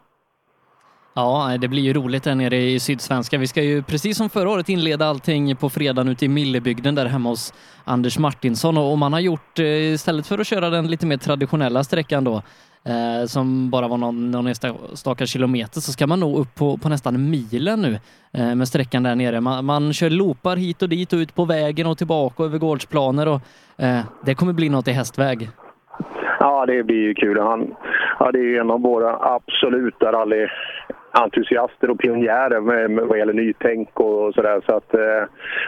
Ja, 1.16 1.58
det 1.60 1.68
blir 1.68 1.82
ju 1.82 1.94
roligt 1.94 2.24
där 2.24 2.36
nere 2.36 2.56
i 2.56 2.80
Sydsvenska. 2.80 3.38
Vi 3.38 3.48
ska 3.48 3.64
ju 3.64 3.84
precis 3.84 4.18
som 4.18 4.30
förra 4.30 4.50
året 4.50 4.70
inleda 4.70 5.06
allting 5.06 5.56
på 5.56 5.70
fredagen 5.70 6.12
ute 6.12 6.26
i 6.26 6.28
Millebygden 6.28 6.96
där 6.96 7.06
hemma 7.06 7.30
hos 7.30 7.54
Anders 7.86 8.18
Martinsson 8.20 8.78
och 8.78 8.98
man 8.98 9.14
har 9.14 9.20
gjort, 9.20 9.60
eh, 9.60 9.66
istället 9.66 10.28
för 10.28 10.40
att 10.40 10.48
köra 10.48 10.70
den 10.70 10.88
lite 10.88 11.06
mer 11.06 11.18
traditionella 11.18 11.84
sträckan 11.84 12.24
då, 12.24 12.42
eh, 12.86 13.26
som 13.26 13.70
bara 13.70 13.88
var 13.88 13.98
någon, 13.98 14.32
någon 14.32 14.48
enstaka 14.48 15.26
kilometer, 15.26 15.80
så 15.80 15.92
ska 15.92 16.08
man 16.08 16.20
nog 16.20 16.40
upp 16.40 16.56
på, 16.56 16.78
på 16.78 16.90
nästan 16.90 17.30
milen 17.30 17.82
nu 17.82 18.00
eh, 18.34 18.56
med 18.56 18.68
sträckan 18.68 19.04
där 19.04 19.16
nere. 19.16 19.42
Man, 19.42 19.66
man 19.66 19.94
kör 19.94 20.10
loopar 20.10 20.56
hit 20.56 20.82
och 20.82 20.90
dit 20.90 21.14
och 21.14 21.18
ut 21.18 21.36
på 21.36 21.46
vägen 21.46 21.88
och 21.88 21.98
tillbaka 21.98 22.44
och 22.44 22.50
över 22.50 22.58
gårdsplaner 22.58 23.28
och 23.28 23.42
eh, 23.78 24.00
det 24.26 24.36
kommer 24.36 24.54
bli 24.54 24.70
något 24.70 24.88
i 24.88 24.92
hästväg. 24.92 25.50
Ja, 26.40 26.66
det 26.66 26.84
blir 26.84 27.02
ju 27.02 27.14
kul. 27.14 27.40
Han, 27.40 27.76
ja, 28.20 28.32
det 28.32 28.40
är 28.40 28.44
ju 28.44 28.58
en 28.58 28.72
av 28.72 28.82
våra 28.82 29.36
absoluta 29.36 30.12
rally 30.12 30.48
rallyentusiaster 31.14 31.90
och 31.90 32.00
pionjärer 32.00 32.62
med, 32.62 32.92
med 32.92 33.06
vad 33.06 33.18
gäller 33.18 33.34
nytänk 33.34 34.00
och 34.00 34.34
sådär. 34.34 34.62
Så 34.66 34.76
att, 34.76 34.94
eh, 34.94 35.24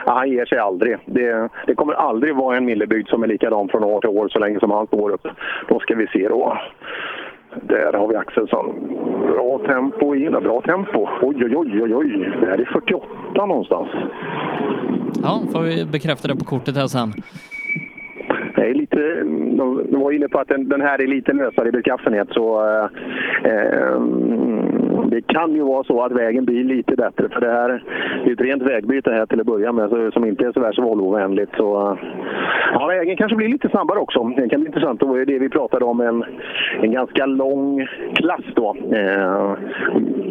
han 0.05 0.29
ger 0.29 0.45
sig 0.45 0.57
aldrig. 0.57 0.97
Det, 1.05 1.49
det 1.67 1.75
kommer 1.75 1.93
aldrig 1.93 2.35
vara 2.35 2.57
en 2.57 2.65
millebygd 2.65 3.07
som 3.07 3.23
är 3.23 3.27
likadan 3.27 3.69
från 3.69 3.83
år 3.83 4.01
till 4.01 4.09
år 4.09 4.29
så 4.29 4.39
länge 4.39 4.59
som 4.59 4.71
han 4.71 4.87
står 4.87 5.09
upp. 5.09 5.27
Då 5.69 5.79
ska 5.79 5.95
vi 5.95 6.07
se 6.07 6.27
då. 6.27 6.57
Där 7.61 7.93
har 7.93 8.07
vi 8.07 8.15
Axelsson. 8.15 8.75
Bra 9.31 9.59
tempo 9.67 10.15
in, 10.15 10.31
bra 10.31 10.61
tempo. 10.61 11.07
Oj, 11.21 11.35
oj, 11.45 11.55
oj, 11.55 11.83
oj, 11.83 11.95
oj. 11.95 12.31
Det 12.41 12.47
här 12.47 12.61
är 12.61 12.65
48 12.73 13.45
någonstans. 13.45 13.89
Ja, 15.23 15.41
får 15.53 15.61
vi 15.61 15.85
bekräfta 15.85 16.27
det 16.27 16.35
på 16.35 16.45
kortet 16.45 16.75
här 16.75 16.87
sen. 16.87 17.13
Det 18.55 18.69
är 18.69 18.73
lite, 18.73 18.97
de 19.57 19.85
de 19.91 20.01
var 20.01 20.11
inne 20.11 20.27
på 20.27 20.39
att 20.39 20.47
den, 20.47 20.69
den 20.69 20.81
här 20.81 21.01
är 21.01 21.07
lite 21.07 21.33
lösare 21.33 21.67
i 21.67 21.71
beskaffenhet 21.71 22.27
så 22.31 22.67
eh, 22.67 22.87
eh, 23.51 23.99
Mm. 25.05 25.09
det 25.09 25.33
kan 25.33 25.53
ju 25.53 25.63
vara 25.63 25.83
så 25.83 26.01
att 26.01 26.11
vägen 26.11 26.45
blir 26.45 26.63
lite 26.63 26.95
bättre 26.95 27.29
för 27.29 27.41
det 27.41 27.51
här 27.51 27.83
det 28.23 28.29
är 28.29 28.33
ett 28.33 28.41
rent 28.41 28.63
vägbyte 28.63 29.11
här 29.11 29.25
till 29.25 29.39
att 29.39 29.45
börja 29.45 29.71
med 29.71 30.11
som 30.13 30.25
inte 30.25 30.45
är 30.45 30.51
så 30.51 30.59
värst 30.59 30.79
Volvo-vänligt. 30.79 31.51
Så, 31.57 31.91
eh. 31.91 31.97
ja, 32.73 32.87
vägen 32.87 33.17
kanske 33.17 33.35
blir 33.35 33.47
lite 33.47 33.69
snabbare 33.69 33.99
också. 33.99 34.23
Det 34.23 34.49
kan 34.49 34.59
bli 34.59 34.67
intressant. 34.67 34.99
Det 34.99 35.05
var 35.05 35.17
ju 35.17 35.25
det 35.25 35.39
vi 35.39 35.49
pratade 35.49 35.85
om, 35.85 36.01
en, 36.01 36.23
en 36.81 36.91
ganska 36.91 37.25
lång 37.25 37.87
klass 38.13 38.45
då 38.55 38.75
eh, 38.91 39.53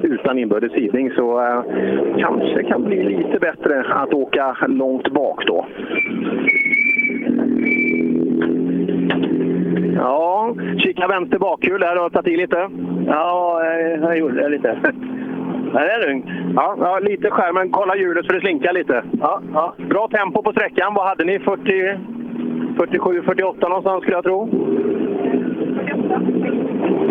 utan 0.02 0.38
inbördes 0.38 0.72
sidning 0.72 1.10
så 1.10 1.40
eh, 1.40 1.62
kanske 2.18 2.62
kan 2.62 2.84
bli 2.84 3.05
lite 3.05 3.38
bättre 3.40 3.84
att 3.88 4.14
åka 4.14 4.56
långt 4.68 5.09
bak 5.09 5.46
då. 5.46 5.66
Ja, 9.96 10.55
kika 10.78 11.06
vänster 11.06 11.38
bakhjul 11.38 11.80
där 11.80 12.05
och 12.05 12.12
ta 12.12 12.22
i 12.24 12.36
lite. 12.36 12.68
Ja, 13.06 13.60
jag 14.01 14.18
gjorde 14.18 14.42
det 14.42 14.48
lite. 14.48 14.78
Nej, 15.72 15.88
det 15.88 15.92
är 15.92 16.09
lugnt. 16.09 16.26
Ja, 16.56 16.76
ja, 16.80 16.98
lite 16.98 17.30
skärmen. 17.30 17.70
Kolla 17.70 17.96
hjulet 17.96 18.26
för 18.26 18.34
det 18.34 18.40
slinkar 18.40 18.72
lite. 18.72 19.02
Ja, 19.20 19.40
ja. 19.55 19.74
Bra 19.88 20.09
tempo 20.09 20.42
på 20.42 20.52
sträckan. 20.52 20.94
Vad 20.94 21.06
hade 21.06 21.24
ni? 21.24 21.38
40, 21.38 21.98
47, 22.76 23.22
48 23.22 23.68
någonstans 23.68 24.02
skulle 24.02 24.16
jag 24.16 24.24
tro. 24.24 24.48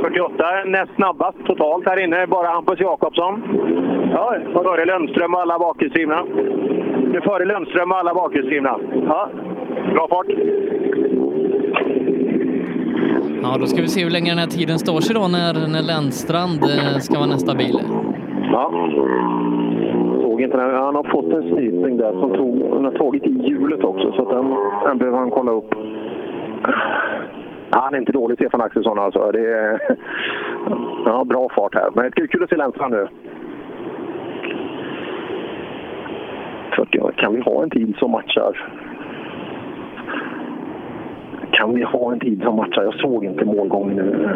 48 0.01 0.45
är 0.51 0.65
näst 0.65 0.95
snabbast 0.95 1.37
totalt 1.45 1.85
här 1.85 2.03
inne. 2.03 2.27
Bara 2.27 2.47
Hampus 2.47 2.79
Jakobsson. 2.79 3.43
Ja, 4.11 4.35
före 4.53 4.85
Lundström 4.85 5.33
och 5.33 5.41
alla 5.41 5.59
bakhjulsdrivna. 5.59 6.23
Nu 7.13 7.21
före 7.23 7.45
Lundström 7.45 7.91
och 7.91 7.97
alla 7.97 8.13
bakhjulsdrivna. 8.13 8.79
Ja, 9.07 9.29
bra 9.93 10.07
fart. 10.07 10.27
Ja, 13.43 13.57
då 13.59 13.65
ska 13.65 13.81
vi 13.81 13.87
se 13.87 14.03
hur 14.03 14.09
länge 14.09 14.31
den 14.31 14.37
här 14.37 14.47
tiden 14.47 14.79
står 14.79 15.01
sig 15.01 15.15
då 15.15 15.27
när, 15.27 15.67
när 15.67 15.81
Lennstrand 15.81 16.63
eh, 16.63 16.97
ska 16.99 17.19
vara 17.19 17.29
nästa 17.29 17.55
bil. 17.55 17.79
Ja. 18.51 18.71
såg 20.21 20.41
inte 20.41 20.57
den. 20.57 20.75
Han 20.75 20.95
har 20.95 21.03
fått 21.03 21.33
en 21.33 21.43
snyting 21.43 21.97
där 21.97 22.11
som 22.11 22.29
tog, 22.37 22.73
han 22.73 22.85
har 22.85 22.91
tagit 22.91 23.23
i 23.23 23.47
hjulet 23.47 23.83
också, 23.83 24.11
så 24.11 24.21
att 24.21 24.29
den, 24.29 24.55
den 24.85 24.97
behöver 24.97 25.17
han 25.17 25.31
kolla 25.31 25.51
upp. 25.51 25.75
Han 27.69 27.93
är 27.93 27.97
inte 27.97 28.11
dålig, 28.11 28.37
Stefan 28.37 28.61
Axelsson. 28.61 28.99
Alltså. 28.99 29.31
Det 29.31 29.53
är, 29.53 29.79
ja, 31.05 31.23
bra 31.23 31.49
fart 31.55 31.75
här. 31.75 31.89
Men 31.95 32.11
det 32.15 32.21
är 32.21 32.27
kul 32.27 32.43
att 32.43 32.49
se 32.49 32.55
Lennstrand 32.55 32.93
nu. 32.93 33.07
40. 36.75 36.99
Kan 37.15 37.35
vi 37.35 37.41
ha 37.41 37.63
en 37.63 37.69
tid 37.69 37.95
som 37.99 38.11
matchar? 38.11 38.82
Kan 41.63 41.75
vi 41.75 41.83
ha 41.83 42.11
en 42.11 42.19
tid 42.19 42.41
som 42.43 42.55
matchar? 42.55 42.83
Jag 42.83 42.93
såg 42.93 43.25
inte 43.25 43.45
målgången 43.45 43.95
nu. 43.95 44.29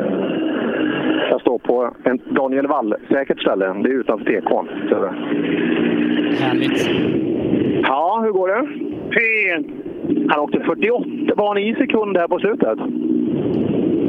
Jag 1.29 1.41
står 1.41 1.57
på 1.57 1.91
en 2.03 2.19
Daniel 2.29 2.67
Wall-säkert 2.67 3.41
ställe. 3.41 3.65
Det 3.65 3.89
är 3.89 3.99
utanför 3.99 4.25
TK'n. 4.25 4.67
Härligt. 6.41 6.89
Ja, 7.83 8.21
hur 8.23 8.31
går 8.31 8.47
det? 8.47 8.67
Fint! 9.17 9.67
Han 10.29 10.39
åkte 10.39 10.59
48. 10.59 11.33
Var 11.35 11.47
han 11.47 11.57
i 11.57 11.75
sekund 11.75 12.17
här 12.17 12.27
på 12.27 12.39
slutet? 12.39 12.79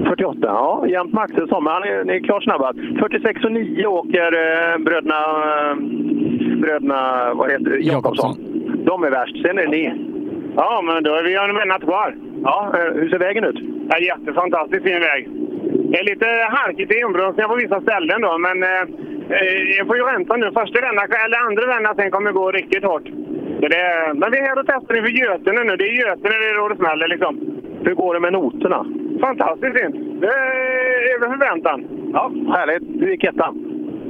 48, 0.08 0.38
ja. 0.42 0.84
Jämnt 0.88 1.12
med 1.12 1.22
Axelsson, 1.22 1.64
men 1.64 1.72
han 1.72 1.82
är, 1.82 2.04
ni 2.04 2.12
är 2.12 2.20
klart 2.20 2.42
snabba. 2.42 2.72
46 2.98 3.44
och 3.44 3.52
9 3.52 3.86
åker 3.86 4.32
eh, 4.32 4.78
bröderna, 4.78 5.20
eh, 5.70 5.76
bröderna 6.60 7.34
vad 7.34 7.50
heter 7.50 7.70
det? 7.70 7.78
Jakobsson. 7.78 8.36
De 8.84 9.04
är 9.04 9.10
värst. 9.10 9.42
Sen 9.46 9.58
är 9.58 9.62
det 9.62 9.70
ni. 9.70 9.92
Ja, 10.56 10.82
men 10.84 11.02
då 11.02 11.14
är 11.14 11.22
vi 11.22 11.34
en 11.34 11.56
vända 11.56 11.78
kvar. 11.78 12.27
Ja, 12.42 12.72
eh, 12.74 12.92
hur 12.94 13.08
ser 13.10 13.18
vägen 13.18 13.44
ut? 13.44 13.58
Ja, 13.90 13.98
jättefantastiskt 13.98 14.84
fin 14.84 15.00
väg. 15.00 15.28
Det 15.90 15.98
är 15.98 16.04
lite 16.04 16.26
halkigt 16.50 16.92
i 16.92 17.00
inbromsningar 17.00 17.48
på 17.48 17.54
vissa 17.54 17.80
ställen 17.80 18.20
då, 18.20 18.38
men 18.38 18.62
eh, 18.62 18.82
eh, 19.36 19.54
jag 19.78 19.86
får 19.86 19.96
ju 19.96 20.04
vänta 20.04 20.36
nu. 20.36 20.46
Första 20.52 20.80
vändan, 20.80 21.06
eller 21.24 21.38
andra 21.48 21.66
vändan 21.66 21.96
sen 21.96 22.10
kommer 22.10 22.32
gå 22.32 22.52
riktigt 22.52 22.84
hårt. 22.84 23.08
Så 23.60 23.68
det, 23.68 24.12
men 24.14 24.30
vi 24.30 24.38
är 24.38 24.48
här 24.48 24.58
och 24.58 24.66
testar 24.66 24.96
inför 24.96 25.10
Götene 25.10 25.64
nu. 25.64 25.76
Det 25.76 25.88
är 25.88 25.92
Götene 25.92 26.34
det 26.42 26.48
är 26.50 26.60
då 26.60 26.68
det 26.68 26.76
smäller 26.76 27.08
liksom. 27.08 27.34
Hur 27.84 27.94
går 27.94 28.14
det 28.14 28.20
med 28.20 28.32
noterna? 28.32 28.86
Fantastiskt 29.20 29.78
fint. 29.80 30.20
Det 30.20 30.26
är 30.26 31.14
över 31.14 31.28
förväntan. 31.28 31.84
Ja, 32.12 32.32
härligt. 32.54 33.02
Hur 33.02 33.10
gick 33.10 33.24
ettan? 33.24 33.67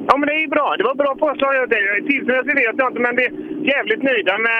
Ja, 0.08 0.16
men 0.18 0.26
det 0.28 0.34
är 0.44 0.48
bra. 0.48 0.74
Det 0.78 0.84
var 0.84 0.94
bra 0.94 1.14
påslag. 1.22 1.52
Tidsmässigt 2.08 2.58
vet 2.62 2.78
jag 2.78 2.90
inte, 2.90 3.00
men 3.00 3.16
vi 3.16 3.24
är 3.24 3.32
jävligt 3.74 4.02
nöjda 4.02 4.34
med 4.48 4.58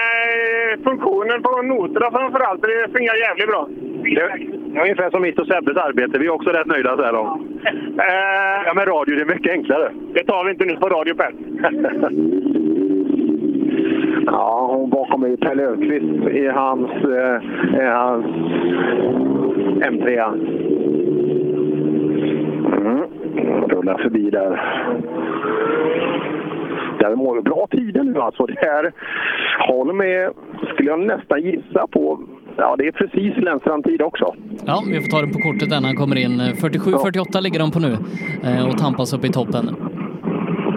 funktionen 0.87 1.41
på 1.43 1.61
noterna 1.61 2.07
framför 2.17 2.39
allt. 2.39 2.61
Det 2.61 2.91
fungerar 2.95 3.15
jävligt 3.27 3.47
bra. 3.47 3.67
Det 4.03 4.21
är 4.21 4.81
ungefär 4.81 5.09
som 5.09 5.21
mitt 5.21 5.39
och 5.39 5.47
Sebbes 5.47 5.77
arbete. 5.77 6.19
Vi 6.19 6.25
är 6.25 6.33
också 6.37 6.49
rätt 6.49 6.67
nöjda 6.67 6.97
så 6.97 7.03
här 7.03 7.13
långt. 7.13 7.41
Eh, 7.65 8.59
Ja, 8.65 8.73
men 8.75 8.85
radio 8.85 9.15
det 9.15 9.21
är 9.21 9.35
mycket 9.35 9.51
enklare. 9.51 9.91
det 10.13 10.23
tar 10.23 10.43
vi 10.45 10.51
inte 10.51 10.65
nu 10.65 10.75
på 10.75 10.89
radio, 10.89 11.13
Per. 11.15 11.31
Ja, 14.25 14.59
och 14.67 14.87
bakom 14.89 15.21
mig 15.21 15.37
Per 15.37 15.55
Löfqvist 15.55 16.27
i 16.35 16.47
hans, 16.47 16.91
eh, 16.91 17.41
i 17.81 17.85
hans 17.85 18.25
M3. 19.83 20.23
Mm. 22.77 23.03
Rullar 23.69 23.97
förbi 23.97 24.29
där. 24.29 24.59
Där 26.99 27.15
mår 27.15 27.35
ju 27.37 27.41
bra 27.41 27.67
tider 27.71 28.03
nu 28.03 28.19
alltså. 28.21 28.45
Det 28.45 28.59
här 28.61 28.91
Holm 29.67 30.01
är, 30.01 30.31
skulle 30.73 30.89
jag 30.89 30.99
nästan 30.99 31.41
gissa 31.41 31.87
på, 31.87 32.19
ja 32.57 32.75
det 32.77 32.87
är 32.87 32.91
precis 32.91 33.37
Lennstrand-tid 33.37 34.01
också. 34.01 34.35
Ja, 34.65 34.83
vi 34.87 35.01
får 35.01 35.09
ta 35.09 35.21
det 35.21 35.33
på 35.33 35.39
kortet 35.39 35.69
när 35.69 35.81
han 35.81 35.95
kommer 35.95 36.15
in. 36.15 36.39
47-48 36.41 37.41
ligger 37.41 37.59
de 37.59 37.71
på 37.71 37.79
nu 37.79 37.91
eh, 38.43 38.67
och 38.67 38.77
tampas 38.77 39.13
upp 39.13 39.25
i 39.25 39.29
toppen. 39.29 39.65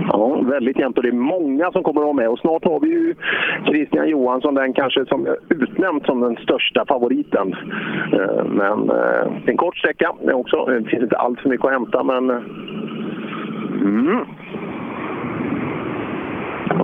Ja, 0.09 0.41
väldigt 0.43 0.79
jämnt 0.79 0.97
och 0.97 1.03
det 1.03 1.09
är 1.09 1.13
många 1.13 1.73
som 1.73 1.83
kommer 1.83 2.01
att 2.01 2.05
vara 2.05 2.17
med. 2.17 2.29
Och 2.29 2.39
snart 2.39 2.65
har 2.65 2.81
vi 2.81 2.89
ju 2.89 3.15
Christian 3.67 4.09
Johansson, 4.09 4.55
den 4.55 4.73
kanske 4.73 5.07
som 5.07 5.27
utnämnd 5.49 6.03
som 6.05 6.21
den 6.21 6.37
största 6.37 6.85
favoriten. 6.89 7.55
Eh, 8.13 8.45
Men 8.45 8.91
eh, 8.91 9.33
en 9.47 9.57
kort 9.57 9.77
sträcka 9.79 10.13
också. 10.33 10.65
Det 10.65 10.85
finns 10.91 11.03
inte 11.03 11.17
allt 11.17 11.41
för 11.41 11.49
mycket 11.49 11.67
att 11.67 11.73
hämta, 11.73 12.03
men... 12.03 12.43
Mm. 13.71 14.25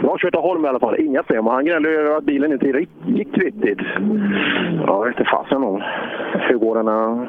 Bra 0.01 0.17
kört 0.19 0.35
av 0.35 0.43
Holm 0.43 0.65
i 0.65 0.69
alla 0.69 0.79
fall, 0.81 0.97
inga 1.01 1.23
problem. 1.23 1.47
Han 1.47 1.65
gnällde 1.65 1.91
över 1.91 2.17
att 2.17 2.25
bilen 2.25 2.53
inte 2.53 2.67
gick- 2.67 2.89
riktigt. 3.39 3.79
Ja, 4.87 4.87
jag 4.87 5.05
vet 5.05 5.19
inte 5.19 5.31
fasen 5.31 5.63
om 5.65 5.83
hur 6.33 6.55
går 6.59 6.75
den 6.75 6.89
här... 6.89 7.29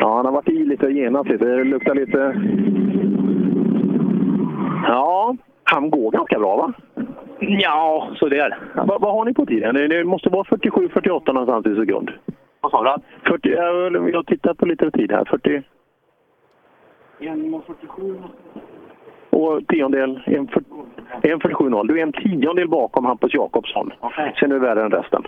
Ja, 0.00 0.16
han 0.16 0.24
har 0.24 0.32
varit 0.32 0.48
i 0.48 0.64
lite 0.64 0.86
genast 0.88 1.28
lite. 1.28 1.44
Det 1.44 1.64
luktar 1.64 1.94
lite... 1.94 2.34
Ja, 4.86 5.36
han 5.64 5.90
går 5.90 6.10
ganska 6.10 6.38
bra 6.38 6.56
va? 6.56 6.72
Ja, 7.40 8.08
så 8.16 8.28
det 8.28 8.38
är 8.38 8.58
vad, 8.74 9.02
har 9.02 9.24
ni 9.24 9.34
på 9.34 9.46
tiden? 9.46 9.74
Det, 9.74 10.04
måste 10.04 10.28
vara 10.28 10.42
47-48 10.44 11.32
någonstans 11.32 11.66
i 11.66 11.74
sekund. 11.80 12.10
Vad 12.60 12.70
sa 12.72 12.82
du? 12.96 13.02
40, 13.30 13.48
jag, 13.50 14.10
jag 14.10 14.26
tittar 14.26 14.54
på 14.54 14.66
lite 14.66 14.90
tid 14.90 15.12
här. 15.12 15.24
40... 15.24 15.62
1.47. 17.20 18.18
Och 19.30 19.66
tiondel, 19.68 20.20
en, 20.26 20.48
för, 20.48 20.62
en 21.22 21.40
47-0. 21.40 21.88
Du 21.88 21.98
är 21.98 22.02
en 22.02 22.12
tiondel 22.12 22.68
bakom 22.68 23.04
Hampus 23.04 23.34
Jakobsson. 23.34 23.92
Sen 24.40 24.50
är 24.50 24.54
du 24.54 24.58
värre 24.58 24.84
än 24.84 24.90
resten. 24.90 25.22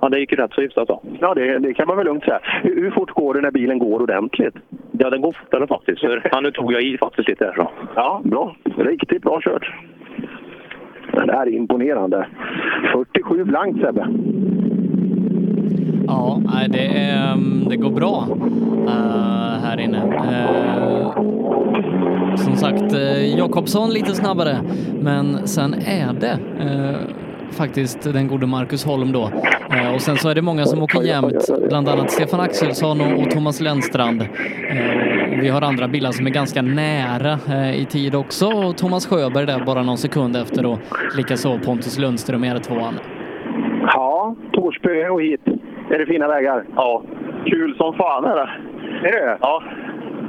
Ja, 0.00 0.08
det 0.08 0.20
gick 0.20 0.32
ju 0.32 0.36
rätt 0.36 0.52
så 0.52 0.60
hyfsat 0.60 0.88
då. 0.88 1.02
Ja, 1.20 1.34
det, 1.34 1.58
det 1.58 1.74
kan 1.74 1.86
man 1.88 1.96
väl 1.96 2.06
lugnt 2.06 2.24
säga. 2.24 2.40
Hur, 2.62 2.82
hur 2.82 2.90
fort 2.90 3.10
går 3.10 3.34
det 3.34 3.40
när 3.40 3.50
bilen 3.50 3.78
går 3.78 4.02
ordentligt? 4.02 4.54
Ja, 4.92 5.10
den 5.10 5.20
går 5.20 5.32
fortare 5.32 5.66
faktiskt. 5.66 6.00
För, 6.00 6.28
ja, 6.32 6.40
nu 6.40 6.50
tog 6.50 6.72
jag 6.72 6.82
i 6.82 6.98
faktiskt 6.98 7.28
lite 7.28 7.44
här. 7.44 7.54
Så. 7.54 7.70
Ja, 7.94 8.20
bra. 8.24 8.56
Riktigt 8.76 9.22
bra 9.22 9.40
kört. 9.40 9.72
Det 11.12 11.32
här 11.32 11.46
är 11.46 11.50
imponerande. 11.50 12.26
47 12.92 13.44
blankt 13.44 13.80
Sebbe. 13.80 14.08
Ja, 16.06 16.40
det, 16.68 16.86
är, 16.86 17.32
mm, 17.32 17.66
det 17.68 17.76
går 17.76 17.90
bra 17.90 18.28
eh, 18.88 19.64
här 19.64 19.80
inne. 19.80 19.98
Eh, 19.98 21.22
som 22.36 22.56
sagt, 22.56 22.92
eh, 22.92 23.38
Jakobsson 23.38 23.90
lite 23.90 24.14
snabbare, 24.14 24.58
men 25.00 25.48
sen 25.48 25.74
är 25.74 26.12
det 26.12 26.38
faktiskt 27.52 28.02
den 28.02 28.28
gode 28.28 28.46
Marcus 28.46 28.84
Holm 28.84 29.12
då. 29.12 29.30
Eh, 29.70 29.94
och 29.94 30.00
sen 30.00 30.16
så 30.16 30.28
är 30.28 30.34
det 30.34 30.42
många 30.42 30.66
som 30.66 30.82
åker 30.82 31.02
jämnt, 31.02 31.50
bland 31.68 31.88
annat 31.88 32.10
Stefan 32.10 32.40
Axelsson 32.40 33.00
och, 33.00 33.22
och 33.22 33.30
Thomas 33.30 33.60
Lennstrand. 33.60 34.22
Eh, 34.22 35.40
vi 35.40 35.48
har 35.48 35.62
andra 35.62 35.88
bilar 35.88 36.12
som 36.12 36.26
är 36.26 36.30
ganska 36.30 36.62
nära 36.62 37.38
eh, 37.48 37.80
i 37.80 37.84
tid 37.84 38.14
också 38.14 38.46
och 38.46 38.76
Thomas 38.76 39.06
Sjöberg 39.06 39.46
där 39.46 39.64
bara 39.64 39.82
någon 39.82 39.98
sekund 39.98 40.36
efter 40.36 40.66
och 40.66 40.78
likaså 41.16 41.58
Pontus 41.64 41.98
Lundström 41.98 42.44
i 42.44 42.50
R2. 42.50 42.92
Ja, 44.22 44.34
Torsby 44.52 45.06
och 45.10 45.22
hit. 45.22 45.40
Är 45.90 45.98
det 45.98 46.06
fina 46.06 46.28
vägar? 46.28 46.64
Ja. 46.76 47.02
Kul 47.46 47.76
som 47.76 47.94
fan 47.94 48.24
är 48.24 48.36
det. 48.36 48.50
Är 49.08 49.12
det 49.12 49.38
Ja. 49.40 49.62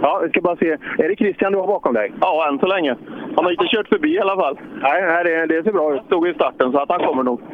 Ja, 0.01 0.19
vi 0.23 0.29
ska 0.29 0.41
bara 0.41 0.55
se. 0.55 0.71
Är 0.71 1.09
det 1.09 1.15
Christian 1.15 1.51
du 1.51 1.57
har 1.57 1.67
bakom 1.67 1.93
dig? 1.93 2.13
Ja, 2.21 2.47
än 2.49 2.59
så 2.59 2.67
länge. 2.67 2.95
Han 3.35 3.45
har 3.45 3.51
inte 3.51 3.67
kört 3.67 3.87
förbi 3.87 4.13
i 4.13 4.19
alla 4.19 4.35
fall. 4.35 4.59
Nej, 4.81 5.01
nej 5.01 5.23
det, 5.23 5.45
det 5.45 5.63
ser 5.63 5.71
bra 5.71 5.95
ut. 5.95 6.01
Stod 6.05 6.27
i 6.27 6.33
starten 6.33 6.71
så 6.71 6.79
att 6.79 6.89
han 6.91 6.99
kommer 6.99 7.23
nog. 7.23 7.41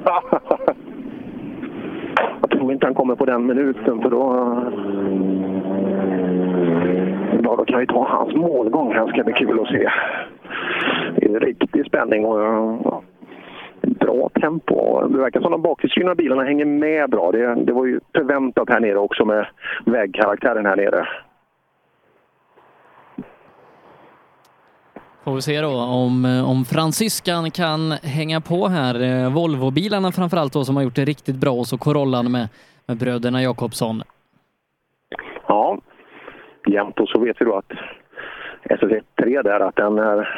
Jag 2.42 2.50
tror 2.50 2.72
inte 2.74 2.86
han 2.86 2.96
kommer 2.96 3.16
på 3.16 3.26
den 3.26 3.46
minuten 3.46 4.02
för 4.02 4.10
då... 4.10 4.56
Ja, 7.44 7.56
då 7.56 7.66
kan 7.66 7.80
vi 7.80 7.88
ta 7.88 8.08
hans 8.08 8.36
målgång. 8.36 8.94
Det 8.94 9.08
ska 9.08 9.24
bli 9.24 9.34
kul 9.34 9.60
att 9.60 9.68
se. 9.68 9.90
Det 11.16 11.26
är 11.26 11.40
riktig 11.40 11.86
spänning 11.86 12.26
och 12.26 12.40
ja, 12.84 13.02
bra 13.82 14.30
tempo. 14.42 15.08
Det 15.08 15.18
verkar 15.18 15.42
som 15.42 15.52
de 15.52 15.62
bakhjulsdrivna 15.62 16.16
bilarna 16.16 16.44
hänger 16.44 16.66
med 16.66 17.10
bra. 17.10 17.32
Det, 17.32 17.56
det 17.56 17.74
var 17.74 17.86
ju 17.86 18.00
förväntat 18.16 18.70
här 18.70 18.80
nere 18.80 18.98
också 18.98 19.26
med 19.26 19.48
vägkaraktären 19.86 20.66
här 20.66 20.76
nere. 20.76 21.08
Får 25.24 25.36
vi 25.36 25.42
se 25.42 25.62
då 25.62 25.82
om, 25.82 26.26
eh, 26.26 26.50
om 26.50 26.66
fransyskan 26.66 27.52
kan 27.52 27.92
hänga 27.92 28.42
på 28.42 28.68
här. 28.68 28.96
Eh, 29.02 29.34
Volvo-bilarna 29.34 30.12
framförallt 30.12 30.54
då 30.54 30.64
som 30.64 30.76
har 30.76 30.84
gjort 30.84 30.96
det 30.96 31.06
riktigt 31.06 31.36
bra 31.36 31.52
och 31.52 31.68
så 31.68 31.78
Corollan 31.78 32.32
med, 32.32 32.48
med 32.88 32.98
bröderna 32.98 33.42
Jakobsson. 33.42 34.04
Ja, 35.48 35.78
jämnt. 36.68 37.00
Och 37.00 37.10
så 37.10 37.20
vet 37.20 37.42
vi 37.42 37.46
då 37.46 37.56
att 37.56 37.72
SS3 38.64 39.44
där, 39.44 39.60
att 39.60 39.76
den 39.76 40.00
är 40.00 40.30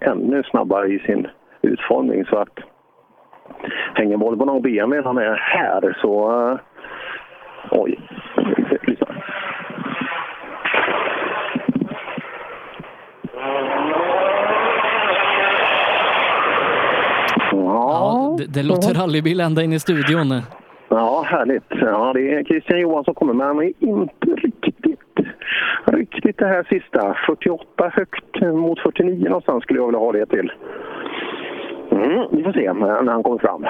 ännu 0.00 0.42
snabbare 0.42 0.88
i 0.88 0.98
sin 0.98 1.26
utformning. 1.62 2.24
Så 2.24 2.36
att 2.36 2.58
hänger 3.94 4.16
Volvo 4.16 4.50
och 4.50 4.62
BMW 4.62 5.12
med 5.12 5.38
här 5.40 5.98
så... 6.00 6.40
eh, 6.50 6.58
Oj, 7.70 7.98
lyssna. 8.82 9.06
Ja, 17.52 18.36
det, 18.38 18.46
det 18.46 18.62
låter 18.62 18.94
rallybil 18.94 19.40
ända 19.40 19.62
in 19.62 19.72
i 19.72 19.78
studion. 19.78 20.42
Ja, 20.88 21.24
härligt. 21.26 21.64
Ja, 21.68 22.12
det 22.14 22.34
är 22.34 22.44
Christian 22.44 22.80
Johansson 22.80 23.04
som 23.04 23.14
kommer, 23.14 23.32
men 23.34 23.46
han 23.46 23.58
är 23.58 23.72
inte 23.78 24.26
riktigt, 24.26 25.26
riktigt 25.86 26.38
det 26.38 26.46
här 26.46 26.66
sista. 26.68 27.16
48 27.26 27.90
högt 27.92 28.40
mot 28.42 28.80
49 28.80 29.28
någonstans 29.28 29.62
skulle 29.62 29.78
jag 29.80 29.86
vilja 29.86 29.98
ha 29.98 30.12
det 30.12 30.26
till. 30.26 30.52
Mm, 31.94 32.26
vi 32.30 32.42
får 32.42 32.52
se 32.52 32.72
när 32.72 33.12
han 33.12 33.22
kommer 33.22 33.38
fram. 33.38 33.66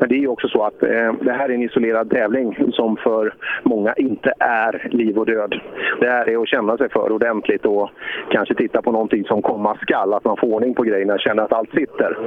Men 0.00 0.08
det 0.08 0.14
är 0.14 0.18
ju 0.18 0.28
också 0.28 0.48
så 0.48 0.62
att 0.62 0.82
eh, 0.82 1.12
det 1.20 1.32
här 1.32 1.48
är 1.48 1.54
en 1.54 1.62
isolerad 1.62 2.10
tävling 2.10 2.56
som 2.72 2.96
för 2.96 3.34
många 3.62 3.94
inte 3.94 4.32
är 4.38 4.88
liv 4.90 5.18
och 5.18 5.26
död. 5.26 5.60
Det 6.00 6.06
här 6.06 6.28
är 6.28 6.42
att 6.42 6.48
känna 6.48 6.76
sig 6.76 6.88
för 6.88 7.12
ordentligt 7.12 7.66
och 7.66 7.90
kanske 8.30 8.54
titta 8.54 8.82
på 8.82 8.92
någonting 8.92 9.24
som 9.24 9.42
komma 9.42 9.76
skall. 9.82 10.14
Att 10.14 10.24
man 10.24 10.36
får 10.36 10.46
ordning 10.46 10.74
på 10.74 10.82
grejerna, 10.82 11.18
känner 11.18 11.42
att 11.42 11.52
allt 11.52 11.70
sitter. 11.70 12.18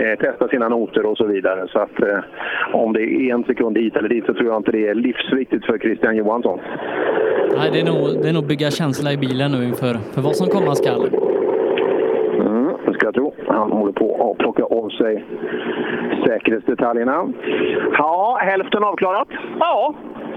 Eh, 0.00 0.18
testa 0.18 0.48
sina 0.48 0.68
noter 0.68 1.06
och 1.06 1.16
så 1.16 1.26
vidare. 1.26 1.68
Så 1.68 1.78
att 1.78 2.02
eh, 2.02 2.18
om 2.72 2.92
det 2.92 3.02
är 3.02 3.34
en 3.34 3.44
sekund 3.44 3.78
hit 3.78 3.96
eller 3.96 4.08
dit 4.08 4.26
så 4.26 4.34
tror 4.34 4.46
jag 4.46 4.56
inte 4.56 4.72
det 4.72 4.88
är 4.88 4.94
livsviktigt 4.94 5.66
för 5.66 5.78
Christian 5.78 6.16
Johansson. 6.16 6.60
Nej, 7.56 7.70
det 7.72 7.80
är 7.80 7.84
nog, 7.84 8.22
det 8.22 8.28
är 8.28 8.32
nog 8.32 8.46
bygga 8.46 8.70
känsla 8.70 9.12
i 9.12 9.16
bilen 9.16 9.52
nu 9.52 9.64
inför 9.64 9.94
för 10.14 10.22
vad 10.22 10.36
som 10.36 10.46
komma 10.48 10.74
skall. 10.74 11.10
Det 12.96 13.00
ska 13.00 13.06
jag 13.06 13.14
tro. 13.14 13.34
Han 13.48 13.72
håller 13.72 13.92
på 13.92 14.30
att 14.30 14.38
plocka 14.38 14.64
av 14.64 14.88
sig 14.88 15.24
säkerhetsdetaljerna. 16.26 17.28
Ja, 17.98 18.38
hälften 18.40 18.84
avklarat. 18.84 19.28
Ja, 19.60 19.94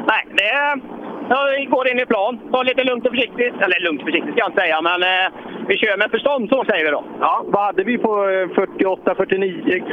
nej, 0.08 0.26
det 0.38 0.82
jag 1.30 1.70
går 1.70 1.92
in 1.92 2.00
i 2.00 2.06
plan. 2.06 2.40
Ta 2.52 2.64
lite 2.64 2.84
lugnt 2.84 3.06
och 3.06 3.12
försiktigt. 3.12 3.54
Eller 3.62 3.80
lugnt 3.86 4.02
och 4.02 4.08
försiktigt 4.08 4.32
ska 4.32 4.40
jag 4.40 4.50
inte 4.50 4.62
säga, 4.62 4.82
men 4.82 5.04
eh, 5.04 5.28
vi 5.68 5.78
kör 5.78 5.98
med 5.98 6.12
förstånd 6.12 6.50
så 6.50 6.64
säger 6.70 6.86
vi 6.86 6.92
då. 6.92 7.04
Ja, 7.20 7.44
vad 7.46 7.64
hade 7.64 7.84
vi 7.84 7.98
på 7.98 8.30
eh, 8.30 8.50
48, 8.56 9.16
49? 9.16 9.84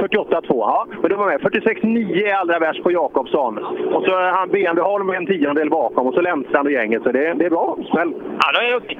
48, 0.00 0.42
2. 0.42 0.54
Ja, 0.60 0.86
men 1.00 1.10
du 1.10 1.16
var 1.16 1.26
med. 1.26 1.40
46, 1.40 1.82
9 1.82 2.28
är 2.30 2.34
allra 2.34 2.58
värst 2.58 2.82
på 2.82 2.92
Jakobsson. 2.92 3.58
Och 3.94 4.04
så 4.04 4.10
är 4.18 4.30
han 4.30 4.48
BMW 4.48 4.82
Holm 4.82 5.10
en 5.10 5.26
tiondel 5.26 5.70
bakom 5.70 6.06
och 6.06 6.14
så 6.14 6.20
Lennstrand 6.20 6.66
och 6.66 6.72
gänget. 6.72 7.02
Så 7.02 7.12
det, 7.12 7.34
det 7.34 7.44
är 7.46 7.50
bra. 7.50 7.76
Smäll. 7.90 8.14
Ja, 8.40 8.46
då 8.54 8.60
är 8.60 8.72
duktig. 8.72 8.98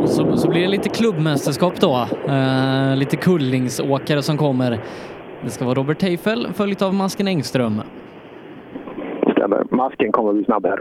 Och 0.00 0.10
så, 0.10 0.36
så 0.36 0.48
blir 0.48 0.62
det 0.62 0.68
lite 0.68 0.88
klubbmästerskap 0.88 1.80
då. 1.80 2.06
Eh, 2.28 2.96
lite 2.96 3.16
kullingsåkare 3.16 4.22
som 4.22 4.36
kommer. 4.36 4.78
Det 5.42 5.50
ska 5.50 5.64
vara 5.64 5.74
Robert 5.74 5.98
Teifel 5.98 6.46
följt 6.54 6.82
av 6.82 6.94
Masken 6.94 7.28
Engström. 7.28 7.80
Stämmer. 9.32 9.64
Masken 9.70 10.12
kommer 10.12 10.32
bli 10.32 10.44
snabb 10.44 10.66
här. 10.66 10.80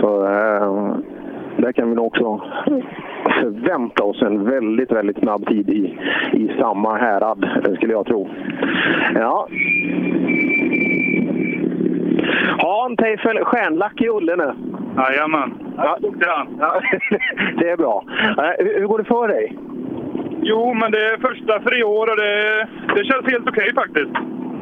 Så 0.00 0.24
eh, 0.24 0.96
där 1.56 1.72
kan 1.72 1.88
vi 1.88 1.94
nog 1.94 2.06
också 2.06 2.40
förvänta 3.42 4.04
oss 4.04 4.22
en 4.22 4.44
väldigt, 4.44 4.92
väldigt 4.92 5.18
snabb 5.18 5.46
tid 5.46 5.68
i, 5.70 5.98
i 6.32 6.52
samma 6.58 6.96
härad, 6.96 7.48
skulle 7.76 7.92
jag 7.92 8.06
tro. 8.06 8.28
Ja. 9.14 9.48
En 12.92 12.96
Teifel 12.96 13.44
stjärnlack 13.44 14.00
i 14.00 14.08
Ulle 14.08 14.36
nu. 14.36 14.52
Jajamän. 14.96 15.54
Ja, 15.76 15.98
ja, 16.20 16.46
det 17.58 17.70
är 17.70 17.76
bra. 17.76 18.04
Hur 18.58 18.80
hur 18.80 18.86
går 18.86 18.98
det 18.98 19.04
för 19.04 19.28
dig? 19.28 19.58
Jo, 20.42 20.74
men 20.74 20.92
det 20.92 20.98
är 20.98 21.16
första 21.16 21.60
för 21.60 21.80
i 21.80 21.84
år 21.84 22.10
och 22.10 22.16
det, 22.16 22.68
det 22.94 23.04
känns 23.04 23.26
helt 23.32 23.48
okej 23.48 23.74
faktiskt. 23.74 24.10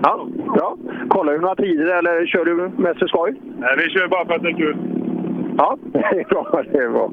Ja, 0.03 0.27
bra. 0.57 0.77
Kollar 1.09 1.33
du 1.33 1.39
några 1.41 1.55
tider 1.55 1.99
eller 1.99 2.27
kör 2.27 2.45
du 2.45 2.71
mest 2.77 2.99
för 2.99 3.07
skoj? 3.07 3.35
Nej, 3.59 3.75
vi 3.79 3.91
kör 3.91 4.09
bara 4.09 4.27
för 4.27 4.35
att 4.35 4.43
det 4.43 4.49
är 4.49 4.57
kul. 4.57 4.77
Ja, 5.59 5.79
det 5.93 6.21
är 6.21 6.29
bra. 6.29 6.63
Det 6.73 6.79
är 6.79 6.89
bra. 6.89 7.11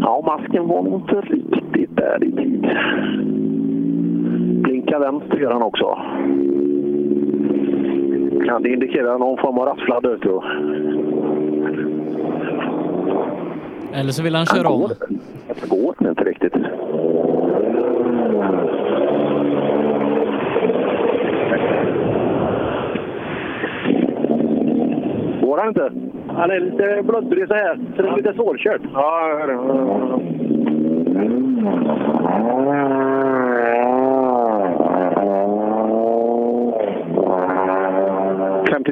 Ja, 0.00 0.22
masken 0.26 0.68
var 0.68 0.82
nog 0.82 1.00
inte 1.00 1.20
riktigt 1.20 1.96
där 1.96 2.24
i 2.24 2.32
tid. 2.32 2.66
Blinka 4.62 4.98
vänster 4.98 5.36
gör 5.38 5.52
han 5.52 5.62
också. 5.62 5.98
Kan 8.46 8.62
det 8.62 8.72
indikera 8.72 9.18
någon 9.18 9.38
form 9.38 9.58
av 9.58 9.66
rattfladder, 9.66 10.16
tror 10.18 10.44
jag. 10.44 10.52
Eller 14.00 14.12
så 14.12 14.22
vill 14.22 14.34
han 14.34 14.46
köra 14.46 14.68
om. 14.68 14.90
Det 15.48 15.68
går 15.68 16.08
inte 16.08 16.24
riktigt. 16.24 16.52
Går 25.40 25.58
han 25.58 25.68
inte? 25.68 25.90
Han 26.36 26.50
är 26.50 26.60
lite 26.60 27.02
bluddrig 27.02 27.48
så 27.48 27.54
här, 27.54 27.78
så 27.96 28.02
det 28.02 28.08
är 28.08 28.16
lite 28.16 28.34
svårkört. 28.34 28.80
Ja, 28.94 29.28
jag 29.28 29.38
hör 29.38 29.46
det. 29.46 29.56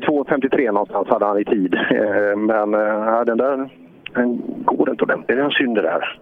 52-53 0.00 0.72
någonstans 0.72 1.08
hade 1.08 1.26
han 1.26 1.38
i 1.38 1.44
tid. 1.44 1.74
Eh, 1.74 2.36
Men 2.36 2.74
eh, 2.74 3.24
den 3.26 3.38
där 3.38 3.68
den 4.14 4.42
går 4.64 4.90
inte 4.90 5.04
ordentligt. 5.04 5.28
Det 5.28 5.42
är 5.42 5.44
en 5.44 5.50
synd 5.50 5.76
det 5.76 5.82
där. 5.82 6.18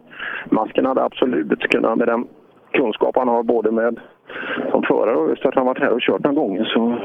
Masken 0.51 0.87
hade 0.87 1.03
absolut 1.03 1.61
kunnat, 1.61 1.99
med 1.99 2.09
den 2.09 2.27
kunskap 2.73 3.17
han 3.17 3.29
har 3.29 3.43
både 3.43 3.71
med 3.71 4.01
som 4.71 4.83
förare 4.83 5.17
och 5.17 5.29
just 5.29 5.47
att 5.47 5.55
han 5.55 5.67
varit 5.67 5.79
här 5.79 5.93
och 5.93 6.01
kört 6.01 6.25
några 6.25 6.41
gånger 6.41 6.65
så 6.65 6.97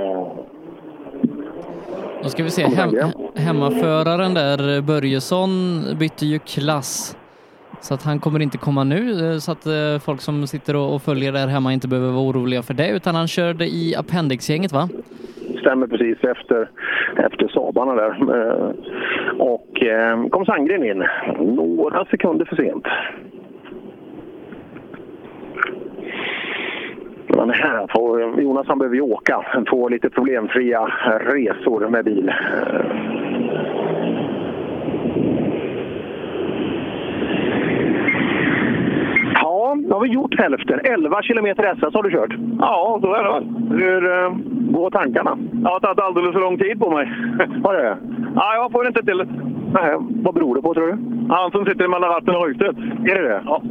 Då 2.28 2.32
ska 2.32 2.44
vi 2.44 2.50
se. 2.50 2.64
Hem, 2.64 2.92
hemmaföraren 3.36 4.34
där, 4.34 4.82
Börjesson, 4.82 5.50
bytte 6.00 6.26
ju 6.26 6.40
klass. 6.40 7.18
Så 7.82 7.94
att 7.94 8.04
han 8.04 8.20
kommer 8.20 8.40
inte 8.42 8.58
komma 8.58 8.84
nu, 8.84 9.32
eh, 9.32 9.38
så 9.38 9.52
att 9.52 9.66
eh, 9.66 10.00
folk 10.06 10.22
som 10.22 10.48
sitter 10.48 10.76
och 10.76 11.02
följer 11.02 11.32
där 11.32 11.48
hemma 11.48 11.74
inte 11.74 11.88
behöver 11.88 12.12
vara 12.12 12.30
oroliga 12.30 12.62
för 12.62 12.74
det, 12.74 12.90
utan 12.90 13.16
han 13.16 13.28
körde 13.28 13.66
i 13.66 13.96
Appendix-gänget 13.96 14.72
va? 14.72 14.90
stämmer 15.60 15.88
precis 15.88 16.24
efter, 16.24 16.70
efter 17.18 17.48
Sabarna 17.48 17.94
där. 17.96 18.12
Eh, 18.12 18.72
Och 19.40 19.84
kom 20.32 20.46
Sandgren 20.46 20.84
in 20.84 21.04
några 21.56 22.06
sekunder 22.06 22.46
för 22.46 22.56
sent. 22.56 22.86
Men 27.28 27.50
här 27.50 27.88
får, 27.90 28.42
Jonas 28.42 28.68
han 28.68 28.80
behöver 28.80 28.96
ju 28.96 29.02
åka, 29.02 29.46
få 29.70 29.90
lite 29.90 30.10
problemfria 30.10 30.86
resor 31.20 31.90
med 31.90 32.06
bil. 32.06 32.32
Ja, 39.34 39.76
nu 39.78 39.90
har 39.90 40.00
vi 40.00 40.10
gjort 40.10 40.40
hälften. 40.40 40.80
11 40.84 41.22
kilometer 41.22 41.64
SS 41.64 41.94
har 41.94 42.04
du 42.04 42.12
kört. 42.12 42.34
Ja, 42.60 43.00
så 43.02 43.14
är 43.14 43.24
det 43.24 43.46
Hur 43.84 44.24
eh, 44.24 44.32
går 44.72 44.90
tankarna? 44.90 45.38
Jag 45.64 45.70
har 45.70 45.80
tagit 45.80 46.00
alldeles 46.00 46.34
för 46.34 46.40
lång 46.40 46.58
tid 46.58 46.80
på 46.80 46.90
mig. 46.92 47.06
Har 47.64 47.74
det? 47.74 47.98
Ja, 48.36 48.56
jag 48.56 48.72
får 48.72 48.88
inte 48.88 49.06
till 49.06 49.18
det. 49.18 49.28
Nej, 49.74 49.96
vad 50.00 50.34
beror 50.34 50.56
det 50.56 50.62
på 50.62 50.74
tror 50.74 50.88
du? 50.88 50.98
Han 51.34 51.52
som 51.52 51.66
sitter 51.66 51.88
mellan 51.88 52.10
ratten 52.10 52.36
och 52.36 52.48
ryktet. 52.48 52.78
Är 53.12 53.16
det 53.16 53.28
det? 53.30 53.42
Ja. 53.46 53.62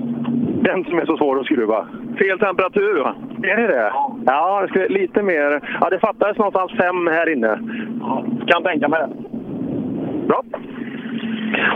Den 0.67 0.85
som 0.85 0.99
är 0.99 1.07
så 1.07 1.17
svår 1.17 1.41
att 1.41 1.47
skruva? 1.47 1.87
Fel 2.19 2.39
temperatur 2.39 3.03
va? 3.03 3.15
Är 3.43 3.57
det 3.57 3.67
det? 3.67 3.93
Ja, 4.27 4.63
det 4.63 4.69
skulle, 4.69 4.89
lite 4.89 5.23
mer. 5.23 5.77
Ja, 5.81 5.91
det 5.91 5.99
fattades 5.99 6.39
någonstans 6.39 6.73
fem 6.73 7.07
här 7.07 7.33
inne. 7.33 7.61
Ja, 8.01 8.25
kan 8.47 8.63
tänka 8.63 8.89
mig 8.89 9.01
det. 9.01 9.09
Bra. 10.27 10.43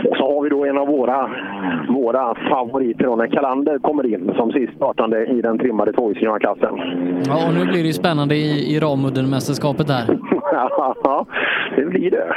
Och 0.09 0.17
så 0.17 0.33
har 0.33 0.43
vi 0.43 0.49
då 0.49 0.65
en 0.65 0.77
av 0.77 0.87
våra, 0.87 1.29
våra 1.89 2.35
favoriter 2.35 3.03
då, 3.03 3.15
när 3.15 3.27
Kalander 3.27 3.79
kommer 3.79 4.05
in 4.05 4.33
som 4.35 4.51
sist 4.51 4.73
startande 4.75 5.25
i 5.25 5.41
den 5.41 5.59
trimmade 5.59 5.93
tvåhjulsklassen. 5.93 6.75
Ja, 7.27 7.47
och 7.47 7.53
nu 7.53 7.65
blir 7.65 7.81
det 7.81 7.87
ju 7.87 7.93
spännande 7.93 8.35
i, 8.35 8.75
i 8.75 8.79
Ramudden-mästerskapet 8.79 9.87
där. 9.87 10.03
ja, 11.03 11.25
det 11.75 11.85
blir 11.85 12.11
det. 12.11 12.35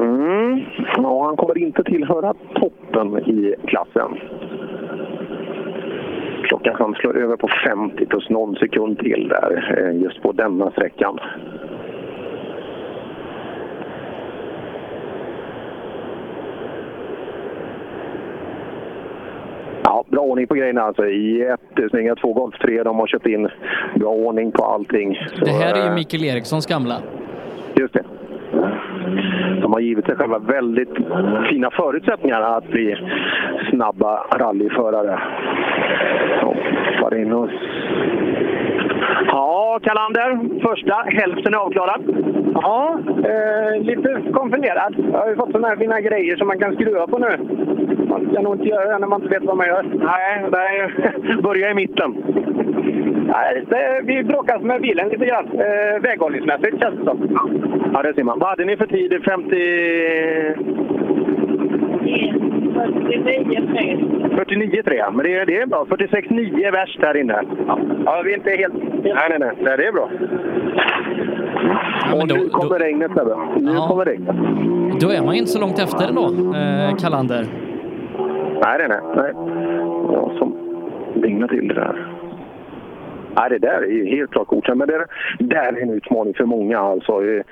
Mm. 0.00 0.60
Ja, 0.96 1.24
han 1.26 1.36
kommer 1.36 1.58
inte 1.58 1.84
tillhöra 1.84 2.34
toppen 2.54 3.18
i 3.18 3.54
klassen. 3.66 4.18
Klockan 6.48 6.74
han 6.78 6.94
slår 6.94 7.16
över 7.18 7.36
på 7.36 7.48
50 7.66 8.06
plus 8.06 8.28
någon 8.30 8.56
sekund 8.56 8.98
till 8.98 9.28
där, 9.28 9.74
eh, 9.78 10.02
just 10.02 10.22
på 10.22 10.32
denna 10.32 10.70
sträckan. 10.70 11.18
Ja, 19.84 20.04
bra 20.08 20.20
ordning 20.20 20.46
på 20.46 20.54
grejerna 20.54 20.82
alltså. 20.82 21.08
Jättesnygga 21.08 22.14
två 22.16 22.32
Golf 22.32 22.54
3 22.58 22.82
de 22.82 22.98
har 22.98 23.06
köpt 23.06 23.26
in. 23.26 23.48
Bra 23.94 24.08
ordning 24.10 24.52
på 24.52 24.64
allting. 24.64 25.14
Så, 25.38 25.44
Det 25.44 25.50
här 25.50 25.74
är 25.74 25.82
ju 25.82 25.88
eh, 25.88 25.94
Mikael 25.94 26.24
Erikssons 26.24 26.66
gamla. 26.66 27.02
Just 27.74 27.94
det. 27.94 28.02
De 29.62 29.72
har 29.72 29.80
givit 29.80 30.06
sig 30.06 30.16
själva 30.16 30.38
väldigt 30.38 30.94
fina 31.50 31.70
förutsättningar 31.70 32.40
att 32.40 32.68
bli 32.68 32.96
snabba 33.70 34.26
rallyförare. 34.36 35.18
Hoppar 36.40 37.14
in 37.14 37.32
och... 37.32 37.48
Ja, 39.26 39.78
Kalander. 39.82 40.60
Första 40.68 40.94
hälften 40.94 41.54
är 41.54 41.58
avklarad. 41.58 42.02
Ja, 42.54 42.98
eh, 43.24 43.82
lite 43.82 44.22
konfunderad. 44.32 44.94
Jag 45.12 45.18
har 45.18 45.28
ju 45.28 45.36
fått 45.36 45.52
såna 45.52 45.68
här 45.68 45.76
fina 45.76 46.00
grejer 46.00 46.36
som 46.36 46.46
man 46.46 46.58
kan 46.58 46.74
skruva 46.74 47.06
på 47.06 47.18
nu. 47.18 47.38
Man 48.08 48.28
ska 48.30 48.42
nog 48.42 48.54
inte 48.54 48.68
göra 48.68 48.92
det 48.92 48.98
när 48.98 49.06
man 49.06 49.22
inte 49.22 49.34
vet 49.34 49.44
vad 49.44 49.56
man 49.56 49.66
gör. 49.66 49.82
Nej, 49.82 50.46
nej. 50.52 51.42
börja 51.42 51.70
i 51.70 51.74
mitten. 51.74 52.14
Nej, 53.32 53.64
det, 53.68 54.00
vi 54.04 54.24
bråkas 54.24 54.62
med 54.62 54.80
bilen 54.82 55.08
lite 55.08 55.26
grann. 55.26 55.46
Eh, 55.52 56.02
väghållningsmässigt 56.02 56.80
känns 56.80 56.98
det 56.98 57.04
som. 57.04 57.38
Ja, 57.94 58.02
det 58.02 58.14
ser 58.14 58.24
man. 58.24 58.38
Vad 58.38 58.48
hade 58.48 58.64
ni 58.64 58.76
för 58.76 58.86
tid? 58.86 59.22
50... 59.24 59.56
49 64.36 64.82
3 64.84 65.02
men 65.12 65.24
det 65.24 65.38
är, 65.38 65.46
det 65.46 65.58
är 65.60 65.66
bra. 65.66 65.84
46,9 65.88 66.66
är 66.66 66.72
värst 66.72 66.98
här 67.02 67.16
inne. 67.16 67.42
Ja, 68.04 68.22
vi 68.24 68.32
är 68.32 68.36
inte 68.36 68.50
helt... 68.50 68.74
Nej, 69.04 69.14
nej, 69.28 69.38
nej. 69.38 69.50
nej 69.60 69.76
det 69.76 69.86
är 69.86 69.92
bra. 69.92 70.08
Och 72.14 72.28
nu 72.28 72.48
kommer 72.48 72.78
regnet, 72.78 73.10
Sebbe. 73.16 73.36
Nu 73.60 73.72
Ja. 73.74 73.86
kommer 73.88 74.04
regnet. 74.04 74.36
Då 75.00 75.08
är 75.10 75.22
man 75.22 75.34
inte 75.34 75.50
så 75.50 75.60
långt 75.60 75.78
efter 75.78 76.08
ändå, 76.08 76.24
eh, 76.58 76.96
Kalander. 76.96 77.44
Nej, 78.64 78.78
nej, 78.78 78.88
nej. 78.88 79.00
nej. 79.16 79.32
Ja, 80.12 80.32
som 80.38 80.54
dignar 81.14 81.48
till 81.48 81.68
det 81.68 81.74
där. 81.74 82.06
Nej, 83.36 83.50
det 83.50 83.58
där 83.58 83.82
är 83.82 84.16
helt 84.16 84.30
klart 84.30 84.48
godkänt. 84.48 84.78
Men 84.78 84.88
det 84.88 85.06
där 85.38 85.72
är 85.72 85.82
en 85.82 85.90
utmaning 85.90 86.34
för 86.34 86.44
många. 86.44 86.78
Alltså, 86.78 87.12
eh, 87.12 87.42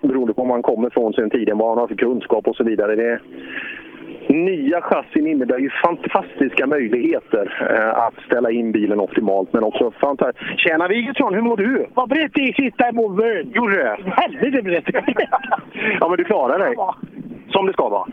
beroende 0.00 0.34
på 0.34 0.42
var 0.42 0.48
man 0.48 0.62
kommer 0.62 0.90
från 0.90 1.12
sen 1.12 1.30
tiden, 1.30 1.58
vad 1.58 1.68
man 1.68 1.78
har 1.78 1.88
för 1.88 1.94
kunskap 1.94 2.46
och 2.46 2.56
så 2.56 2.64
vidare. 2.64 2.96
Det, 2.96 3.20
nya 4.28 4.80
chassin 4.80 5.26
innebär 5.26 5.58
ju 5.58 5.70
fantastiska 5.70 6.66
möjligheter 6.66 7.68
eh, 7.70 7.98
att 7.98 8.14
ställa 8.26 8.50
in 8.50 8.72
bilen 8.72 9.00
optimalt. 9.00 9.52
Men 9.52 9.64
också 9.64 9.90
fantastiskt. 9.90 10.60
Tjena 10.60 10.88
Wigertsson, 10.88 11.34
hur 11.34 11.42
mår 11.42 11.56
du? 11.56 11.86
Vad 11.94 12.08
brett 12.08 12.34
det 12.34 12.42
gick 12.42 12.56
sista 12.56 12.92
målvön. 12.92 13.50
Gjorde 13.54 13.76
det? 13.76 13.96
Helvete 14.10 14.62
brett. 14.62 14.84
ja, 16.00 16.08
men 16.08 16.16
du 16.16 16.24
klarar 16.24 16.58
dig. 16.58 16.74
Som 17.48 17.66
det 17.66 17.72
ska 17.72 17.88
vara. 17.88 18.06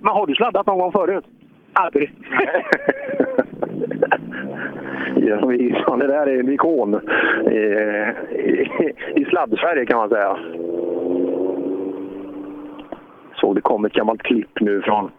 Men 0.00 0.12
har 0.12 0.26
du 0.26 0.34
sladdat 0.34 0.66
någon 0.66 0.78
gång 0.78 0.92
förut? 0.92 1.24
Aldrig. 1.72 2.12
Ja, 5.26 5.46
vi- 5.46 5.82
fan, 5.86 5.98
det 5.98 6.06
där 6.06 6.26
är 6.26 6.40
en 6.40 6.52
ikon 6.52 7.00
i, 7.50 7.56
i, 8.38 8.68
i 9.14 9.24
sladd-Sverige 9.24 9.86
kan 9.86 9.96
man 9.98 10.08
säga. 10.08 10.36
Såg 13.34 13.54
det 13.54 13.60
kom 13.60 13.84
ett 13.84 13.92
gammalt 13.92 14.22
klipp 14.22 14.60
nu 14.60 14.82
från 14.82 15.10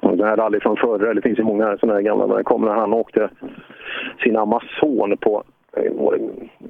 det 0.00 0.24
här 0.26 0.36
rally 0.36 0.60
från 0.60 0.76
förra, 0.76 1.02
eller 1.10 1.14
det 1.14 1.22
finns 1.22 1.38
ju 1.38 1.42
många 1.42 1.76
sådana 1.78 1.94
här 1.94 2.02
gamla, 2.02 2.26
när 2.26 2.36
det 2.36 2.42
kom 2.42 2.62
när 2.64 2.72
han 2.74 2.92
åkte 2.92 3.28
sin 4.22 4.36
Amazon 4.36 5.16
på 5.20 5.42
eh, 5.76 5.92
var 5.92 6.18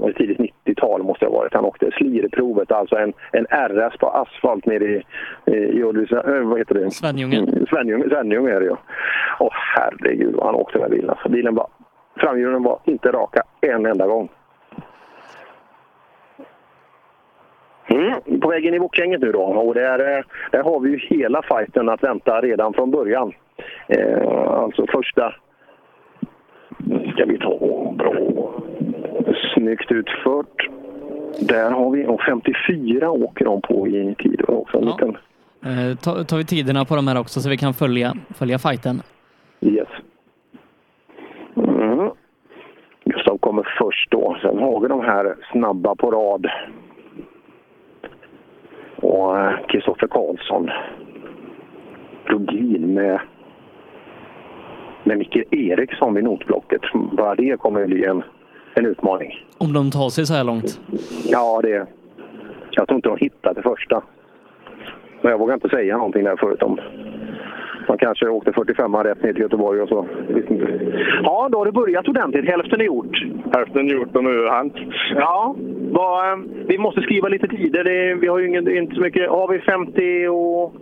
det, 0.06 0.12
tidigt 0.12 0.38
90-tal 0.66 1.02
måste 1.02 1.24
det 1.24 1.30
ha 1.30 1.38
varit. 1.38 1.54
Han 1.54 1.64
åkte 1.64 1.90
Slirprovet, 1.90 2.72
alltså 2.72 2.96
en, 2.96 3.12
en 3.32 3.44
RS 3.50 3.96
på 3.98 4.06
asfalt 4.06 4.66
nere 4.66 4.84
i, 4.84 5.02
i 5.52 5.82
Ulricehamn, 5.82 6.48
vad 6.48 6.58
heter 6.58 6.74
det? 6.74 6.90
Svenljungen. 6.90 7.48
Mm, 7.48 7.66
Svenljung, 7.66 8.04
Svenljung 8.08 8.46
är 8.46 8.60
det 8.60 8.66
ju. 8.66 8.76
Åh 9.40 9.52
herregud 9.76 10.34
vad 10.34 10.46
han 10.46 10.54
åkte 10.54 10.78
den 10.78 10.82
här 10.82 10.90
bilen. 10.90 11.10
Alltså, 11.10 11.28
bilen 11.28 11.54
var, 11.54 11.66
framhjulen 12.20 12.62
var 12.62 12.78
inte 12.84 13.08
raka 13.12 13.42
en 13.60 13.86
enda 13.86 14.06
gång. 14.06 14.28
Mm, 17.86 18.40
på 18.40 18.48
väg 18.48 18.66
in 18.66 18.74
i 18.74 18.80
bockgänget 18.80 19.20
nu 19.20 19.32
då. 19.32 19.42
Och 19.42 19.74
där, 19.74 20.16
eh, 20.18 20.24
där 20.52 20.62
har 20.62 20.80
vi 20.80 20.90
ju 20.90 20.98
hela 20.98 21.42
fighten 21.42 21.88
att 21.88 22.02
vänta 22.02 22.40
redan 22.40 22.72
från 22.72 22.90
början. 22.90 23.32
Eh, 23.88 24.28
alltså 24.48 24.86
första... 24.86 25.34
Ska 27.14 27.24
vi 27.26 27.38
ta 27.38 27.58
bra. 27.98 28.14
Snyggt 29.54 29.92
utfört. 29.92 30.68
Där 31.40 31.70
har 31.70 31.90
vi, 31.90 32.06
och 32.06 32.20
54 32.22 33.10
åker 33.10 33.44
de 33.44 33.60
på 33.60 33.88
i 33.88 34.14
tid 34.18 34.44
också. 34.48 34.80
Liten, 34.80 35.16
Eh, 35.64 35.96
ta- 35.96 36.24
tar 36.24 36.36
vi 36.36 36.44
tiderna 36.44 36.84
på 36.84 36.96
de 36.96 37.08
här 37.08 37.18
också 37.20 37.40
så 37.40 37.48
vi 37.50 37.56
kan 37.56 37.74
följa, 37.74 38.12
följa 38.34 38.58
fighten. 38.58 39.02
Yes. 39.60 39.88
Mm. 41.56 42.10
Gustav 43.04 43.38
kommer 43.38 43.68
först 43.78 44.10
då. 44.10 44.36
Sen 44.42 44.58
har 44.58 44.80
vi 44.80 44.88
de 44.88 45.00
här 45.00 45.36
snabba 45.52 45.94
på 45.94 46.10
rad. 46.10 46.46
Och 48.96 49.38
eh, 49.38 49.66
Kristoffer 49.68 50.06
Karlsson. 50.06 50.70
Rogin 52.24 52.94
med, 52.94 53.20
med 55.04 55.18
Micke 55.18 55.44
Eriksson 55.50 56.14
vid 56.14 56.24
notblocket. 56.24 56.82
Bara 57.12 57.34
det 57.34 57.60
kommer 57.60 57.86
bli 57.86 58.04
en, 58.04 58.22
en 58.74 58.86
utmaning. 58.86 59.46
Om 59.58 59.72
de 59.72 59.90
tar 59.90 60.08
sig 60.08 60.26
så 60.26 60.34
här 60.34 60.44
långt. 60.44 60.80
Ja, 61.24 61.60
det... 61.62 61.86
Jag 62.70 62.88
tror 62.88 62.96
inte 62.96 63.08
de 63.08 63.16
hittar 63.16 63.54
det 63.54 63.62
första. 63.62 64.02
Men 65.22 65.30
jag 65.30 65.38
vågar 65.38 65.54
inte 65.54 65.68
säga 65.68 65.96
någonting 65.96 66.24
där 66.24 66.36
förut 66.36 66.62
om... 66.62 66.80
Man 67.90 67.98
kanske 67.98 68.28
åkte 68.28 68.52
45 68.52 68.94
rätt 68.96 69.22
ner 69.22 69.32
till 69.32 69.42
Göteborg 69.42 69.80
och 69.80 69.88
så. 69.88 70.06
Ja, 71.22 71.48
då 71.52 71.58
har 71.58 71.66
det 71.66 71.72
börjat 71.72 72.08
ordentligt. 72.08 72.48
Hälften 72.48 72.80
är 72.80 72.84
gjort. 72.84 73.16
Hälften 73.52 73.88
gjort 73.88 74.16
och 74.16 74.24
nu 74.24 74.30
är 74.30 74.50
hänt. 74.50 74.74
Ja, 75.14 75.56
vad, 75.90 76.32
eh, 76.32 76.38
vi 76.66 76.78
måste 76.78 77.00
skriva 77.00 77.28
lite 77.28 77.48
tider. 77.48 77.84
Det, 77.84 78.14
vi 78.14 78.26
har 78.26 78.38
ju 78.38 78.48
ingen, 78.48 78.76
inte 78.76 78.94
så 78.94 79.00
mycket. 79.00 79.30
Har 79.30 79.48
vi 79.48 79.58
50 79.58 80.28
och... 80.28 80.74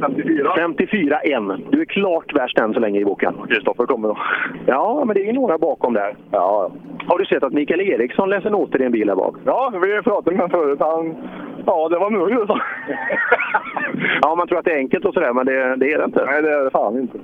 54. 0.00 0.52
54 0.56 1.18
en. 1.20 1.64
Du 1.70 1.80
är 1.80 1.84
klart 1.84 2.32
värst 2.34 2.58
än 2.58 2.74
så 2.74 2.80
länge 2.80 3.00
i 3.00 3.04
boken. 3.04 3.34
Kristoffer 3.48 3.86
kommer 3.86 4.08
då. 4.08 4.18
Ja, 4.66 5.02
men 5.06 5.14
det 5.14 5.28
är 5.28 5.32
några 5.32 5.58
bakom 5.58 5.94
där. 5.94 6.16
Ja, 6.30 6.70
Har 7.06 7.18
du 7.18 7.24
sett 7.24 7.42
att 7.42 7.52
Mikael 7.52 7.80
Eriksson 7.80 8.30
läser 8.30 8.50
noter 8.50 8.82
i 8.82 8.84
en 8.84 8.92
bil 8.92 9.08
här 9.08 9.16
bak? 9.16 9.36
ja 9.44 9.72
vi 9.82 10.02
pratade 10.02 10.36
med 10.36 10.40
honom 10.50 10.50
förut. 10.50 10.78
Han, 10.80 11.14
ja, 11.66 11.88
det 11.88 11.98
var 11.98 12.10
möjligt. 12.10 12.50
Ja, 14.22 14.34
man 14.34 14.48
tror 14.48 14.58
att 14.58 14.64
det 14.64 14.72
är 14.72 14.76
enkelt 14.78 15.04
och 15.04 15.14
sådär, 15.14 15.32
men 15.32 15.46
det, 15.46 15.76
det 15.76 15.92
är 15.92 15.98
det 15.98 16.04
inte. 16.04 16.24
Nej, 16.26 16.42
det 16.42 16.52
är 16.52 16.64
det 16.64 16.70
fan 16.70 16.98
inte. 16.98 17.18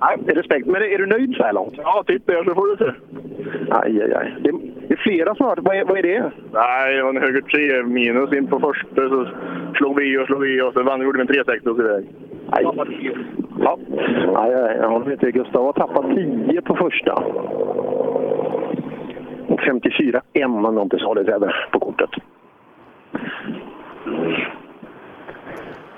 Nej, 0.00 0.16
det 0.24 0.32
är 0.32 0.36
respekt. 0.36 0.66
Men 0.66 0.82
är 0.82 0.98
du 0.98 1.06
nöjd 1.06 1.34
så 1.36 1.42
här 1.42 1.52
långt? 1.52 1.74
Ja, 1.76 2.04
titta 2.06 2.32
där 2.32 2.44
så 2.44 2.54
får 2.54 2.66
du 2.66 2.76
se. 2.76 2.92
Aj, 3.70 4.02
aj, 4.02 4.14
aj. 4.14 4.34
Det, 4.40 4.50
det 4.88 4.94
är 4.94 4.98
flera 4.98 5.34
hört. 5.38 5.58
Vad 5.62 5.76
är, 5.76 5.84
vad 5.84 5.98
är 5.98 6.02
det? 6.02 6.30
Nej, 6.52 6.96
det 6.96 7.02
var 7.02 7.10
en 7.10 7.22
höger 7.22 7.40
3 7.40 7.82
minus 7.82 8.32
in 8.32 8.46
på 8.46 8.60
första. 8.60 9.08
Så 9.08 9.28
slog 9.74 9.96
vi 10.00 10.18
och 10.18 10.26
slog 10.26 10.40
vi 10.40 10.62
och 10.62 10.72
så 10.72 10.82
vann, 10.82 11.02
gjorde 11.02 11.18
vi 11.18 11.22
en 11.22 11.26
360 11.26 11.68
och 11.68 11.76
så 11.76 11.82
iväg. 11.82 12.04
Aj. 12.50 12.64
Ja. 12.64 13.78
Aj, 14.34 14.54
aj, 14.54 14.76
ja, 14.80 15.02
du 15.04 15.10
vet 15.10 15.20
det. 15.20 15.32
Gustav 15.32 15.64
har 15.64 15.72
tappat 15.72 16.06
10 16.14 16.62
på 16.62 16.74
första. 16.74 17.14
Och 19.46 19.60
54 19.60 20.20
en 20.32 20.50
om 20.50 20.76
jag 20.76 20.84
inte 20.84 20.98
sa 20.98 21.14
det 21.14 21.24
Sebbe, 21.24 21.54
på 21.72 21.78
kortet. 21.78 22.10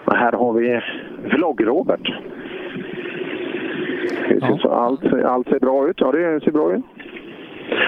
Och 0.05 0.17
här 0.17 0.33
har 0.33 0.53
vi 0.53 0.81
Vlogg-Robert. 1.25 2.15
Ja. 4.41 4.59
Allt, 4.71 5.05
allt 5.25 5.49
ser 5.49 5.59
bra 5.59 5.89
ut. 5.89 6.01
Ja, 6.01 6.13
det 6.13 6.45
ser 6.45 6.53
bra 6.53 6.73
ut. 6.73 6.85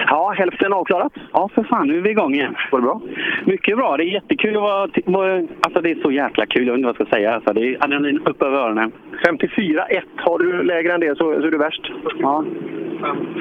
Ja, 0.07 0.33
hälften 0.37 0.73
avklarat. 0.73 1.13
Ja, 1.33 1.49
för 1.55 1.63
fan, 1.63 1.87
nu 1.87 1.97
är 1.97 2.01
vi 2.01 2.09
igång 2.09 2.33
igen. 2.33 2.55
Var 2.71 2.79
det 2.79 2.83
bra? 2.83 3.01
Mycket 3.45 3.77
bra. 3.77 3.97
Det 3.97 4.03
är 4.03 4.13
jättekul 4.13 4.57
att 4.57 4.63
vara... 5.05 5.33
Alltså, 5.61 5.81
det 5.81 5.91
är 5.91 6.01
så 6.01 6.11
jäkla 6.11 6.45
kul. 6.45 6.67
Jag 6.67 6.73
vet 6.73 6.77
inte 6.77 6.87
vad 6.87 6.95
jag 6.99 7.07
ska 7.07 7.15
säga. 7.15 7.35
Alltså, 7.35 7.53
det 7.53 7.61
är 7.61 7.83
adrenalin 7.83 8.19
upp 8.25 8.41
över 8.41 8.57
öronen. 8.57 8.91
54-1. 9.27 10.01
Har 10.15 10.39
du 10.39 10.63
lägre 10.63 10.93
än 10.93 10.99
det 10.99 11.17
så, 11.17 11.23
så 11.23 11.47
är 11.47 11.51
du 11.51 11.57
värst. 11.57 11.91
Ja. 12.19 12.43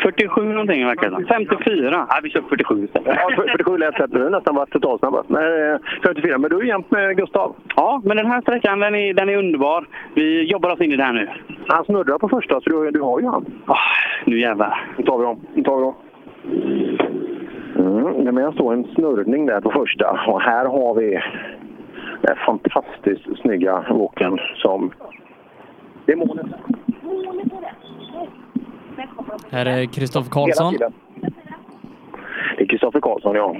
47 0.02 0.44
någonting 0.44 0.86
verkar 0.86 1.10
det 1.10 1.16
som. 1.16 1.26
54. 1.26 2.06
Ja, 2.08 2.20
vi 2.22 2.30
kör 2.30 2.42
47 2.48 2.84
istället. 2.84 3.18
Ja, 3.20 3.30
47 3.36 3.78
lät 3.78 4.00
rätt. 4.00 4.12
Du 4.12 4.22
har 4.22 4.30
nästan 4.30 4.54
varit 4.54 4.70
totalsnabbast. 4.70 5.28
Men, 5.28 5.72
eh, 5.72 5.78
54. 6.02 6.38
Men 6.38 6.50
du 6.50 6.58
är 6.58 6.62
jämnt 6.62 6.90
med 6.90 7.16
Gustav. 7.16 7.56
Ja, 7.76 8.02
men 8.04 8.16
den 8.16 8.26
här 8.26 8.40
sträckan 8.40 8.80
den 8.80 8.94
är, 8.94 9.14
den 9.14 9.28
är 9.28 9.36
underbar. 9.36 9.86
Vi 10.14 10.42
jobbar 10.42 10.70
oss 10.70 10.80
in 10.80 10.92
i 10.92 10.96
det 10.96 11.04
här 11.04 11.12
nu. 11.12 11.28
Han 11.68 11.84
snurrar 11.84 12.18
på 12.18 12.28
första, 12.28 12.60
så 12.60 12.70
du, 12.70 12.90
du 12.90 13.00
har 13.00 13.20
ju 13.20 13.26
han. 13.26 13.44
Ah, 13.66 13.76
nu 14.24 14.40
jävlar. 14.40 14.84
Nu 14.96 15.04
tar 15.04 15.18
vi 15.18 15.24
dem. 15.24 15.40
Nu 15.54 15.62
tar 15.62 15.76
vi 15.76 15.82
dem. 15.82 15.94
Mm, 17.78 18.24
det 18.24 18.32
med 18.32 18.54
står 18.54 18.72
en 18.72 18.84
snurrning 18.94 19.46
där 19.46 19.60
på 19.60 19.70
första. 19.70 20.20
Och 20.26 20.40
här 20.40 20.64
har 20.64 20.94
vi 20.94 21.20
den 22.22 22.36
fantastiskt 22.46 23.40
snygga 23.40 23.84
walken 23.90 24.38
som... 24.54 24.92
Det 26.04 26.12
är 26.12 26.16
målet. 26.16 26.46
Här 29.50 29.66
är 29.66 29.86
Kristoffer 29.86 30.30
Karlsson. 30.30 30.74
Det 32.56 32.62
är 32.62 32.66
Kristoffer 32.66 33.00
Karlsson, 33.00 33.36
ja. 33.36 33.56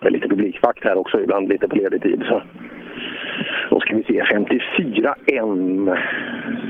Det 0.00 0.06
är 0.06 0.10
lite 0.10 0.28
publikvakt 0.28 0.84
här 0.84 0.98
också 0.98 1.20
ibland, 1.20 1.48
lite 1.48 1.68
på 1.68 1.76
ledig 1.76 2.02
tid. 2.02 2.22
Så. 2.28 2.42
Då 3.70 3.80
ska 3.80 3.96
vi 3.96 4.02
se, 4.02 4.24
54 4.32 5.14
en. 5.26 5.90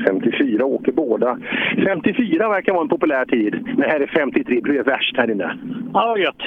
54 0.07 0.65
åker 0.65 0.93
båda. 0.93 1.39
54 1.87 2.49
verkar 2.49 2.73
vara 2.73 2.83
en 2.83 2.89
populär 2.89 3.25
tid. 3.25 3.69
Men 3.77 3.91
här 3.91 4.01
är 4.01 4.07
53, 4.07 4.55
det 4.55 4.63
blir 4.63 4.83
värst 4.83 5.17
här 5.17 5.31
inne. 5.31 5.57
Ja, 5.95 6.19
gött. 6.19 6.43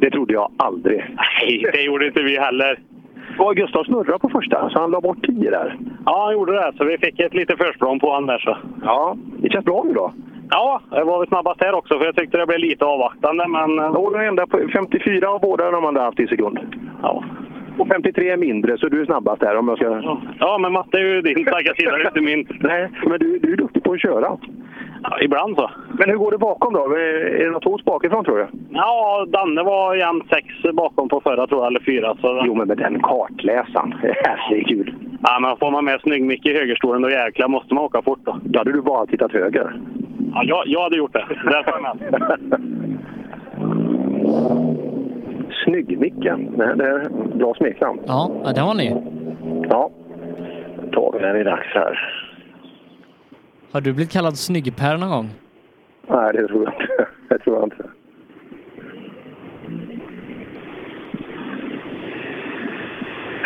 Det 0.00 0.10
trodde 0.10 0.32
jag 0.32 0.50
aldrig. 0.56 1.04
Nej, 1.16 1.66
det 1.72 1.82
gjorde 1.82 2.06
inte 2.06 2.22
vi 2.22 2.38
heller. 2.38 2.78
Och 3.38 3.56
Gustav 3.56 3.84
snurrade 3.84 4.18
på 4.18 4.28
första, 4.28 4.70
så 4.70 4.80
han 4.80 4.90
la 4.90 5.00
bort 5.00 5.26
10 5.26 5.50
där. 5.50 5.76
Ja, 6.06 6.24
han 6.24 6.32
gjorde 6.32 6.52
det. 6.52 6.72
Så 6.76 6.84
vi 6.84 6.98
fick 6.98 7.20
ett 7.20 7.34
litet 7.34 7.58
försprång 7.58 8.00
på 8.00 8.10
honom 8.10 8.26
där. 8.26 8.38
Så. 8.38 8.56
Ja, 8.82 9.16
det 9.38 9.50
känns 9.50 9.64
bra 9.64 9.82
nu 9.86 9.92
då. 9.92 10.12
Ja, 10.50 10.80
det 10.90 11.04
var 11.04 11.18
väl 11.18 11.28
snabbast 11.28 11.60
här 11.60 11.74
också, 11.74 11.98
för 11.98 12.04
jag 12.04 12.16
tyckte 12.16 12.38
det 12.38 12.46
blev 12.46 12.58
lite 12.58 12.84
avvaktande. 12.84 13.48
Men... 13.48 13.78
Och 13.78 14.12
den 14.12 14.28
enda 14.28 14.46
på 14.46 14.60
54 14.72 15.28
av 15.28 15.40
båda 15.40 15.70
de 15.70 15.84
andra 15.84 16.02
haft 16.02 16.20
i 16.20 16.26
sekund. 16.26 16.58
Ja. 17.02 17.24
Och 17.78 17.88
53 17.88 18.30
är 18.30 18.36
mindre, 18.36 18.78
så 18.78 18.88
du 18.88 19.00
är 19.00 19.04
snabbast 19.04 19.40
där 19.40 19.56
om 19.56 19.68
jag 19.68 19.78
ska... 19.78 20.18
Ja, 20.38 20.58
men 20.58 20.72
matte 20.72 20.98
är 20.98 21.02
ju 21.02 21.22
din 21.22 21.46
starka 21.46 21.74
sida, 21.74 21.98
inte 22.06 22.20
min. 22.20 22.46
Nej, 22.60 22.88
men 23.06 23.18
du, 23.18 23.38
du 23.38 23.52
är 23.52 23.56
duktig 23.56 23.82
på 23.84 23.92
att 23.92 24.00
köra. 24.00 24.36
Ja, 25.02 25.20
ibland 25.20 25.56
så. 25.56 25.70
Men 25.98 26.10
hur 26.10 26.16
går 26.16 26.30
det 26.30 26.38
bakom 26.38 26.72
då? 26.72 26.80
Är 26.80 27.44
det 27.44 27.50
något 27.50 27.64
hos 27.64 27.84
bakifrån 27.84 28.24
tror 28.24 28.38
du? 28.38 28.46
Ja, 28.70 29.26
Danne 29.28 29.62
var 29.62 29.94
jämnt 29.94 30.28
sex 30.28 30.46
bakom 30.72 31.08
på 31.08 31.20
förra 31.20 31.46
tror 31.46 31.60
jag, 31.60 31.66
eller 31.66 31.80
fyra. 31.80 32.16
Så... 32.20 32.42
Jo, 32.46 32.54
men 32.54 32.68
med 32.68 32.78
den 32.78 33.00
kartläsaren. 33.00 33.94
Herregud. 34.24 34.94
Ja, 35.22 35.38
men 35.40 35.56
får 35.56 35.70
man 35.70 35.84
med 35.84 36.00
snygg-Micke 36.00 36.46
i 36.46 36.54
högerstolen 36.54 37.02
då 37.02 37.10
jäklar 37.10 37.48
måste 37.48 37.74
man 37.74 37.84
åka 37.84 38.02
fort 38.02 38.20
då. 38.24 38.38
Då 38.44 38.58
hade 38.58 38.72
du 38.72 38.82
bara 38.82 39.06
tittat 39.06 39.32
höger. 39.32 39.80
Ja, 40.34 40.42
jag, 40.44 40.62
jag 40.66 40.82
hade 40.82 40.96
gjort 40.96 41.12
det. 41.12 41.26
Där 41.44 41.62
tar 41.62 41.80
jag 41.82 41.82
med. 44.50 44.63
Snygg-Micke. 45.74 46.56
Det 46.56 46.74
det 46.74 46.84
är 46.84 47.08
bra 47.38 47.54
smeknamn. 47.54 48.00
Ja, 48.06 48.30
det 48.54 48.60
har 48.60 48.74
ni. 48.74 48.90
Ja. 49.70 49.90
Då 50.82 50.90
tar 50.92 51.12
vi 51.18 51.24
när 51.26 51.34
det 51.34 51.40
är 51.40 51.44
dags 51.44 51.66
här. 51.74 51.98
Har 53.72 53.80
du 53.80 53.92
blivit 53.92 54.12
kallad 54.12 54.36
snygg-Per 54.38 54.96
någon 54.98 55.10
gång? 55.10 55.28
Nej, 56.08 56.32
det 56.32 56.46
tror 56.48 56.64
jag 56.64 56.72
inte. 56.74 57.06
Det 57.28 57.38
tror 57.38 57.56
jag 57.56 57.64
inte. 57.64 57.84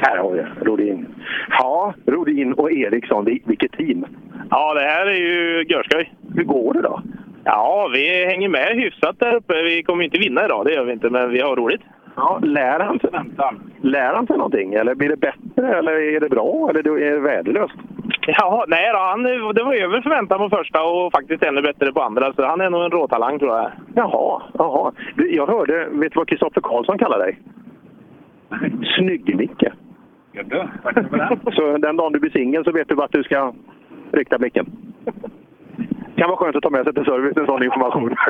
Här 0.03 0.17
har 0.19 0.31
vi 0.33 0.43
Rodin. 0.65 1.07
Ja, 1.51 1.95
Rodin 2.07 2.53
och 2.53 2.73
Eriksson. 2.73 3.25
Vil- 3.25 3.43
Vilket 3.47 3.73
team! 3.73 4.07
Ja, 4.51 4.75
det 4.75 4.81
här 4.81 5.07
är 5.07 5.15
ju 5.15 5.65
görskoj. 5.69 6.13
Hur 6.35 6.45
går 6.45 6.75
det 6.75 6.83
då? 6.83 7.03
Ja, 7.45 7.91
vi 7.93 8.25
hänger 8.27 8.49
med 8.49 8.69
hyfsat 8.77 9.19
där 9.19 9.35
uppe. 9.35 9.63
Vi 9.63 9.83
kommer 9.83 10.05
inte 10.05 10.19
vinna 10.19 10.45
idag, 10.45 10.65
det 10.67 10.73
gör 10.75 10.85
vi 10.85 10.93
inte, 10.93 11.11
men 11.11 11.31
vi 11.31 11.41
har 11.41 11.57
roligt. 11.57 11.81
Ja, 12.19 12.39
lär 12.43 12.81
han 12.81 12.99
sig, 12.99 13.11
lär 13.81 14.15
han 14.15 14.27
sig 14.27 14.37
någonting? 14.37 14.75
Eller 14.75 14.95
blir 14.95 15.09
det 15.09 15.17
bättre? 15.17 15.79
Eller 15.79 15.93
är 15.93 16.21
det 16.21 16.29
bra? 16.29 16.71
Eller 16.71 16.99
är 16.99 17.13
det 17.13 17.21
värdelöst? 17.21 17.75
Ja, 18.27 18.65
nej 18.69 18.91
då, 18.93 18.99
han, 18.99 19.23
det 19.23 19.65
var 19.65 19.75
över 19.75 20.01
förväntan 20.01 20.39
på 20.39 20.57
första 20.57 20.83
och 20.83 21.13
faktiskt 21.13 21.43
ännu 21.43 21.63
bättre 21.63 21.93
på 21.93 22.03
andra. 22.03 22.33
Så 22.33 22.47
han 22.47 22.61
är 22.61 22.71
nog 22.71 22.85
en 22.85 22.91
råtalang 22.91 23.39
tror 23.39 23.57
jag. 23.57 23.71
Jaha, 23.95 24.43
jaha. 24.53 24.93
Jag 25.17 25.47
hörde, 25.47 25.89
vet 25.91 26.13
du 26.13 26.19
vad 26.19 26.29
Kristoffer 26.29 26.61
Karlsson 26.61 26.99
kallar 26.99 27.19
dig? 27.19 27.39
Snygg-Micke. 28.97 29.73
Så 31.53 31.79
den 31.79 31.97
dagen 31.97 32.13
du 32.13 32.19
blir 32.21 32.31
singel 32.31 32.65
så 32.65 32.73
vet 32.73 32.89
du 32.89 32.95
vart 32.95 33.13
du 33.13 33.23
ska 33.23 33.53
rikta 34.13 34.39
blicken. 34.39 34.67
kan 36.17 36.29
vara 36.29 36.37
skönt 36.37 36.57
att 36.57 36.63
ta 36.63 36.71
med 36.71 36.85
sig 36.85 36.95
till 36.95 37.05
service 37.05 37.37
en 37.37 37.47
sån 37.47 37.63
information. 37.63 38.17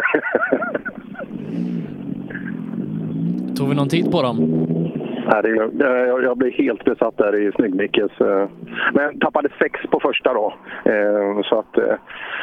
Tog 3.58 3.68
vi 3.68 3.74
någon 3.74 3.88
tid 3.88 4.10
på 4.10 4.22
dem? 4.22 4.36
Nej, 5.32 5.42
det, 5.42 5.48
jag, 5.84 6.22
jag 6.24 6.38
blev 6.38 6.52
helt 6.52 6.84
besatt 6.84 7.16
där 7.16 7.36
i 7.36 7.50
Snygg-Mickes. 7.52 8.20
eh, 8.20 8.48
Men 8.94 9.18
tappade 9.20 9.48
sex 9.58 9.80
på 9.90 10.00
första 10.00 10.34
då. 10.34 10.54
Eh, 10.84 11.42
Så 11.44 11.58
att 11.58 11.78
eh, 11.78 11.84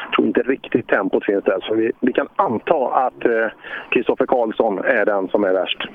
jag 0.05 0.13
tror 0.15 0.27
inte 0.27 0.41
riktigt 0.41 0.87
tempot 0.87 1.25
finns 1.25 1.43
där. 1.43 1.57
Så 1.67 1.75
vi, 1.75 1.91
vi 1.99 2.13
kan 2.13 2.27
anta 2.35 2.75
att 2.75 3.25
eh, 3.25 3.47
Kristoffer 3.89 4.25
Karlsson 4.25 4.77
är 4.79 5.05
den 5.05 5.27
som 5.27 5.43
är 5.43 5.53
värst. 5.53 5.87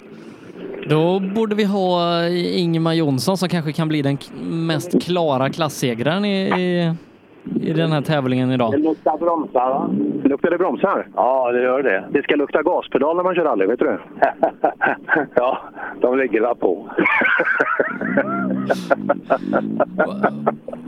Då 0.87 1.21
borde 1.35 1.55
vi 1.55 1.65
ha 1.65 2.27
Ingemar 2.57 2.93
Jonsson 2.93 3.37
som 3.37 3.49
kanske 3.49 3.73
kan 3.73 3.89
bli 3.89 4.03
den 4.03 4.19
mest 4.67 5.03
klara 5.07 5.51
klassegraren 5.51 6.25
i, 6.25 6.61
i, 6.61 6.95
i 7.61 7.73
den 7.73 7.93
här 7.93 8.03
tävlingen 8.03 8.51
idag. 8.51 8.81
luktar 8.81 9.19
bromsar 9.19 9.71
va? 9.71 9.91
Luktar 10.25 10.51
det 10.51 10.59
bromsar? 10.59 11.09
Ja, 11.15 11.53
det 11.53 11.63
gör 11.63 11.83
det. 11.83 12.05
Det 12.11 12.23
ska 12.23 12.37
lukta 12.37 12.63
gaspedal 12.63 13.17
när 13.17 13.25
man 13.25 13.35
kör 13.35 13.45
rally, 13.45 13.67
vet 13.67 13.79
du 13.79 13.85
det? 13.85 13.99
ja, 15.35 15.59
de 16.01 16.19
ligger 16.19 16.41
där 16.41 16.55
på. 16.55 16.89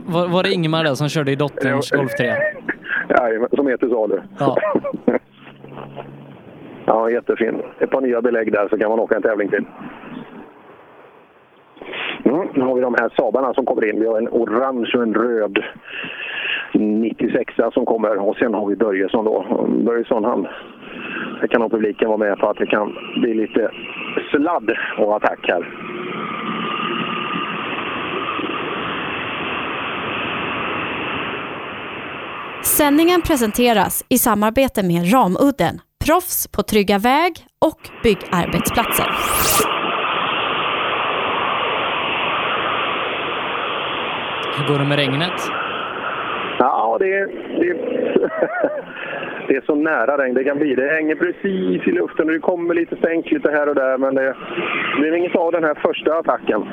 Var, 0.05 0.27
var 0.27 0.43
det 0.43 0.53
Ingemar 0.53 0.83
där 0.83 0.93
som 0.93 1.09
körde 1.09 1.31
i 1.31 1.35
dotterns 1.35 1.91
Golf 1.91 2.11
3? 2.11 2.33
Jajamän, 3.09 3.49
som 3.55 3.77
till 3.79 3.89
salu. 3.89 4.21
Ja. 4.39 4.57
ja, 6.85 7.09
jättefin. 7.09 7.61
Ett 7.79 7.89
par 7.89 8.01
nya 8.01 8.21
belägg 8.21 8.51
där 8.51 8.67
så 8.69 8.77
kan 8.77 8.89
man 8.89 8.99
åka 8.99 9.15
en 9.15 9.21
tävling 9.21 9.49
till. 9.49 9.65
Mm, 12.25 12.47
nu 12.53 12.63
har 12.63 12.75
vi 12.75 12.81
de 12.81 12.95
här 12.99 13.09
Sabarna 13.17 13.53
som 13.53 13.65
kommer 13.65 13.89
in. 13.89 13.99
Vi 13.99 14.07
har 14.07 14.17
en 14.17 14.29
orange 14.29 14.91
och 14.95 15.03
en 15.03 15.13
röd 15.13 15.63
96 16.73 17.53
som 17.73 17.85
kommer 17.85 18.17
och 18.17 18.35
sen 18.35 18.53
har 18.53 18.65
vi 18.65 18.75
Börjesson 18.75 19.25
då. 19.25 19.67
Börjesson 19.85 20.23
han, 20.23 20.47
det 21.41 21.47
kan 21.47 21.61
nog 21.61 21.71
publiken 21.71 22.07
vara 22.07 22.17
med 22.17 22.37
på 22.39 22.49
att 22.49 22.57
det 22.57 22.67
kan 22.67 22.95
bli 23.21 23.33
lite 23.33 23.71
sladd 24.31 24.71
och 24.97 25.15
attack 25.15 25.39
här. 25.43 25.63
Sändningen 32.63 33.21
presenteras 33.21 34.05
i 34.09 34.17
samarbete 34.17 34.83
med 34.83 35.13
Ramudden, 35.13 35.81
proffs 36.05 36.47
på 36.47 36.63
trygga 36.63 36.97
väg 36.97 37.33
och 37.59 37.79
byggarbetsplatser. 38.03 39.72
Hur 44.57 44.67
går 44.67 44.79
det 44.79 44.85
med 44.85 44.97
regnet? 44.97 45.39
Ja, 46.59 46.97
det 46.99 47.13
är, 47.13 47.27
det, 47.59 47.69
är, 47.69 47.77
det 49.47 49.55
är 49.55 49.61
så 49.65 49.75
nära 49.75 50.17
regn 50.17 50.35
det 50.35 50.43
kan 50.43 50.57
bli. 50.57 50.75
Det 50.75 50.89
hänger 50.89 51.15
precis 51.15 51.87
i 51.87 51.91
luften 51.91 52.25
och 52.25 52.33
det 52.33 52.39
kommer 52.39 52.73
lite 52.73 52.95
stänk 52.95 53.31
lite 53.31 53.51
här 53.51 53.69
och 53.69 53.75
där, 53.75 53.97
men 53.97 54.15
det 54.15 54.35
blir 54.99 55.13
inget 55.15 55.35
av 55.35 55.51
den 55.51 55.63
här 55.63 55.75
första 55.75 56.13
attacken. 56.13 56.63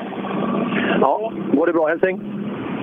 Ja, 1.01 1.33
går 1.53 1.65
det 1.67 1.73
bra 1.73 1.87
Helsing? 1.87 2.21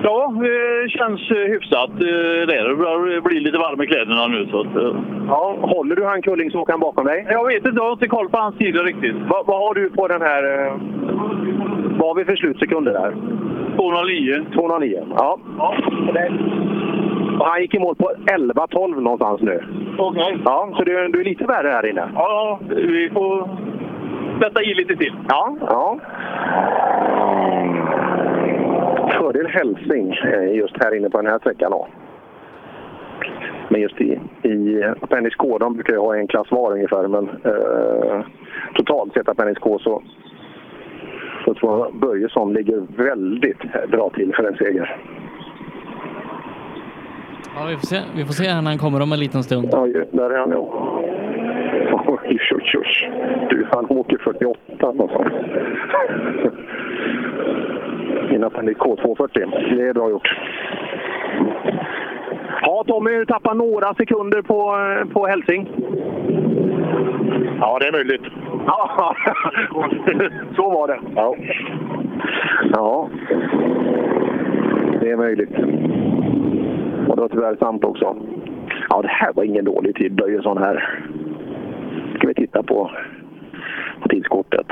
Ja, 0.03 0.33
det 0.41 0.89
känns 0.89 1.31
eh, 1.31 1.37
hyfsat. 1.37 1.89
Eh, 1.89 2.47
Det 2.47 2.55
är 2.55 2.69
det 2.69 2.75
börjar 2.75 3.21
bli 3.21 3.39
lite 3.39 3.57
varm 3.57 3.81
i 3.81 3.87
kläderna 3.87 4.27
nu. 4.27 4.47
Så 4.51 4.59
att, 4.61 4.75
eh. 4.75 4.95
Ja, 5.27 5.55
håller 5.61 5.95
du 5.95 6.05
han 6.05 6.21
Kullingsåkaren 6.21 6.79
bakom 6.79 7.05
dig? 7.05 7.25
Jag 7.29 7.47
vet 7.47 7.65
inte, 7.65 7.71
jag 7.77 7.83
har 7.83 7.91
inte 7.91 8.07
koll 8.07 8.29
på 8.29 8.37
hans 8.37 8.57
tider 8.57 8.83
riktigt. 8.83 9.15
Vad, 9.29 9.45
vad 9.45 9.59
har 9.59 9.73
du 9.73 9.89
på 9.89 10.07
den 10.07 10.21
här... 10.21 10.43
Vad 11.99 12.07
har 12.07 12.15
vi 12.15 12.25
för 12.25 12.35
slutsekunder 12.35 12.91
där? 12.93 13.11
209. 13.75 14.45
209, 14.53 15.05
ja. 15.17 15.39
Det- 16.13 16.31
Och 17.39 17.45
han 17.45 17.61
gick 17.61 17.73
i 17.75 17.79
mål 17.79 17.95
på 17.95 18.11
11-12 18.25 19.01
någonstans 19.01 19.41
nu. 19.41 19.63
Okej. 19.97 20.37
Ja, 20.45 20.69
så 20.77 20.83
du, 20.83 21.07
du 21.07 21.19
är 21.19 21.25
lite 21.25 21.43
värre 21.45 21.67
här 21.69 21.85
inne? 21.85 22.09
Ja, 22.15 22.59
vi 22.69 23.09
får 23.13 23.49
sätta 24.43 24.63
i 24.63 24.73
lite 24.73 24.95
till. 24.95 25.13
Ja, 25.29 25.55
ja. 25.61 25.99
Fördel 29.11 29.47
Hälsing 29.47 30.13
eh, 30.13 30.55
just 30.55 30.83
här 30.83 30.95
inne 30.95 31.09
på 31.09 31.21
den 31.21 31.31
här 31.31 31.39
sträckan. 31.39 31.71
Då. 31.71 31.87
Men 33.69 33.81
just 33.81 34.01
i, 34.01 34.19
i 34.43 34.83
Appendix 35.01 35.35
K, 35.35 35.57
de 35.57 35.73
brukar 35.73 35.93
ju 35.93 35.99
ha 35.99 36.15
en 36.15 36.27
klass 36.27 36.47
var 36.51 36.71
ungefär, 36.71 37.07
men 37.07 37.29
eh, 37.29 38.25
totalt 38.75 39.13
sett 39.13 39.29
Appendix 39.29 39.59
K 39.59 39.79
så, 39.79 40.03
så 41.45 41.53
tror 41.53 41.79
jag 41.79 41.95
Börjesson 41.95 42.53
ligger 42.53 42.83
väldigt 42.97 43.89
bra 43.91 44.09
till 44.09 44.33
för 44.35 44.43
en 44.43 44.57
seger. 44.57 44.97
Ja, 47.55 47.65
vi 47.65 47.73
får 47.73 47.87
se, 47.87 48.01
vi 48.15 48.25
får 48.25 48.33
se 48.33 48.55
när 48.55 48.61
han 48.61 48.77
kommer 48.77 49.01
om 49.01 49.11
en 49.11 49.19
liten 49.19 49.43
stund. 49.43 49.69
Oj, 49.73 50.07
där 50.11 50.29
är 50.29 50.39
han 50.39 50.51
ja. 50.51 50.69
Oj, 52.07 52.39
oj, 52.51 52.71
oj. 52.77 53.11
Du, 53.49 53.67
han 53.71 53.85
åker 53.89 54.17
48 54.17 54.91
någonstans. 54.91 55.33
In 58.31 58.43
Appendix 58.43 58.79
K240. 58.79 59.75
Det 59.75 59.89
är 59.89 59.93
bra 59.93 60.09
gjort. 60.09 60.37
Ja, 62.61 62.83
Tommy 62.87 63.25
tappar 63.25 63.55
några 63.55 63.93
sekunder 63.93 64.41
på, 64.41 64.75
på 65.13 65.27
Hälsing. 65.27 65.69
Ja, 67.59 67.79
det 67.79 67.87
är 67.87 67.91
möjligt. 67.91 68.21
Ja, 68.65 69.15
så 70.55 70.69
var 70.69 70.87
det. 70.87 70.99
Ja. 71.15 71.35
ja, 72.73 73.09
det 75.01 75.11
är 75.11 75.17
möjligt. 75.17 75.53
Och 77.07 77.15
det 77.15 77.21
var 77.21 77.29
tyvärr 77.29 77.55
sant 77.55 77.83
också. 77.83 78.15
Ja, 78.89 79.01
det 79.01 79.07
här 79.07 79.33
var 79.33 79.43
ingen 79.43 79.65
dålig 79.65 79.95
tid, 79.95 80.15
Börjesson 80.15 80.57
här. 80.57 80.99
Ska 82.15 82.27
vi 82.27 82.33
titta 82.33 82.63
på, 82.63 82.91
på 84.01 84.09
tidskortet. 84.09 84.67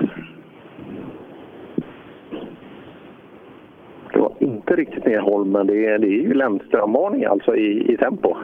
Det 4.14 4.20
var 4.20 4.32
inte 4.40 4.67
riktigt 4.78 5.06
ner 5.06 5.20
Holm, 5.20 5.52
men 5.52 5.68
det 5.68 5.86
är, 5.86 6.00
det 6.00 6.08
är 6.08 6.22
ju 6.22 6.34
Lennström-varning 6.34 7.26
alltså 7.26 7.56
i, 7.56 7.94
i 7.94 7.98
tempo. 7.98 8.36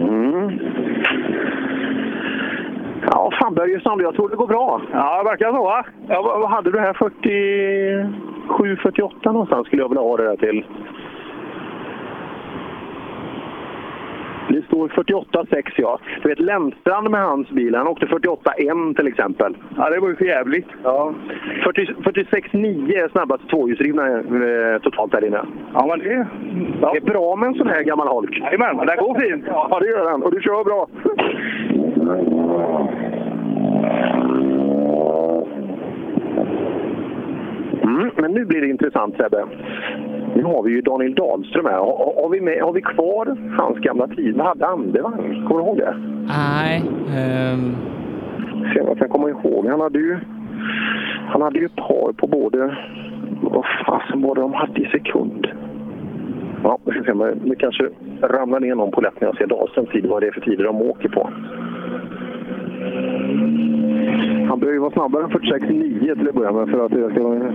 Mm. 0.00 0.50
Ja, 3.10 3.30
fan 3.40 3.54
Börjesson, 3.54 4.00
jag 4.00 4.14
tror 4.14 4.28
det 4.28 4.36
går 4.36 4.46
bra. 4.46 4.80
Ja, 4.92 5.18
det 5.18 5.30
verkar 5.30 5.52
så 5.52 5.62
va? 5.62 5.86
Ja, 6.08 6.22
vad, 6.22 6.40
vad 6.40 6.50
hade 6.50 6.70
du 6.70 6.80
här? 6.80 6.92
47, 6.92 8.76
48 8.76 9.32
någonstans 9.32 9.66
skulle 9.66 9.82
jag 9.82 9.88
vilja 9.88 10.02
ha 10.02 10.16
det 10.16 10.24
där 10.24 10.36
till. 10.36 10.64
Det 14.48 14.62
står 14.62 14.88
48,6 14.88 15.62
ja. 15.76 15.98
Du 16.22 16.28
vet 16.28 16.40
Lennstrand 16.40 17.10
med 17.10 17.20
hans 17.20 17.50
bil, 17.50 17.74
han 17.74 17.86
åkte 17.86 18.06
48,1 18.06 18.96
till 18.96 19.06
exempel. 19.06 19.56
Ja, 19.76 19.90
det 19.90 20.00
var 20.00 20.08
ju 20.08 20.16
för 20.16 20.24
jävligt. 20.24 20.66
Ja. 20.82 21.14
40 21.64 21.86
46,9 21.86 23.04
är 23.04 23.08
snabbast 23.08 23.48
tvåhjulsdrivna 23.50 24.08
eh, 24.08 24.80
totalt 24.82 25.12
här 25.12 25.24
inne. 25.24 25.40
Ja, 25.74 25.86
men 25.86 25.98
det... 25.98 26.26
Ja. 26.80 26.92
Det 26.92 26.98
är 26.98 27.12
bra 27.12 27.36
med 27.36 27.46
en 27.46 27.54
sån 27.54 27.68
här 27.68 27.82
gammal 27.82 28.08
holk. 28.08 28.38
Jajamän, 28.38 28.86
det 28.86 28.96
går 28.96 29.20
fint. 29.20 29.44
Ja, 29.46 29.78
det 29.80 29.88
gör 29.88 30.10
han. 30.10 30.22
Och 30.22 30.34
du 30.34 30.40
kör 30.40 30.64
bra. 30.64 30.88
Mm, 37.82 38.10
men 38.16 38.32
nu 38.32 38.44
blir 38.44 38.60
det 38.60 38.68
intressant 38.68 39.16
Sebbe. 39.16 39.44
Nu 40.36 40.44
har 40.44 40.62
vi 40.62 40.70
ju 40.70 40.80
Daniel 40.80 41.14
Dahlström 41.14 41.66
här. 41.66 41.72
Har, 41.72 42.22
har, 42.22 42.28
vi, 42.28 42.40
med, 42.40 42.62
har 42.62 42.72
vi 42.72 42.82
kvar 42.82 43.36
hans 43.58 43.78
gamla 43.78 44.06
tid? 44.08 44.36
Vad 44.36 44.46
hade 44.46 44.66
Andevang? 44.66 45.44
Kommer 45.48 45.60
du 45.60 45.66
ihåg 45.66 45.76
det? 45.76 45.96
Nej. 46.28 46.82
ehm, 47.16 47.76
Se 48.74 48.80
om 48.80 48.86
jag 48.88 48.98
kan 48.98 49.08
komma 49.08 49.28
ihåg. 49.30 49.66
Han 49.66 49.80
hade 49.80 49.98
ju, 49.98 50.18
han 51.28 51.42
hade 51.42 51.58
ju 51.58 51.68
par 51.68 52.12
på 52.12 52.26
både... 52.26 52.76
Vad 53.42 53.64
fasen 53.86 54.22
var 54.22 54.34
det 54.34 54.40
de 54.40 54.52
hade 54.52 54.80
i 54.80 54.86
sekund? 54.86 55.46
Ja, 56.62 56.78
vi 56.84 56.92
ska 56.92 57.02
se. 57.04 57.14
Men 57.14 57.48
det 57.48 57.56
kanske 57.56 57.88
ramlar 58.22 58.60
ner 58.60 58.74
någon 58.74 58.90
på 58.90 59.00
lätt 59.00 59.20
när 59.20 59.28
jag 59.28 59.36
ser 59.36 59.46
Dahlströms 59.46 59.88
tid. 59.88 60.06
Vad 60.06 60.22
det 60.22 60.26
är 60.26 60.32
för 60.32 60.40
tider 60.40 60.64
de 60.64 60.82
åker 60.82 61.08
på. 61.08 61.30
Han 64.48 64.60
behöver 64.60 64.72
ju 64.72 64.78
vara 64.78 64.92
snabbare 64.92 65.24
än 65.24 65.30
46,9 65.30 66.18
till 66.18 66.28
att 66.28 66.34
börja 66.34 66.52
med 66.52 66.68
för 66.68 66.86
att 66.86 66.92
det 66.92 67.10
ska 67.10 67.22
vara... 67.22 67.52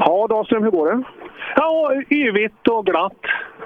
Ja, 0.00 0.26
Dahlström, 0.30 0.62
hur 0.62 0.70
går 0.70 0.86
det? 0.86 1.02
Ja, 1.56 1.92
yvigt 2.10 2.68
och 2.68 2.86
glatt. 2.86 3.20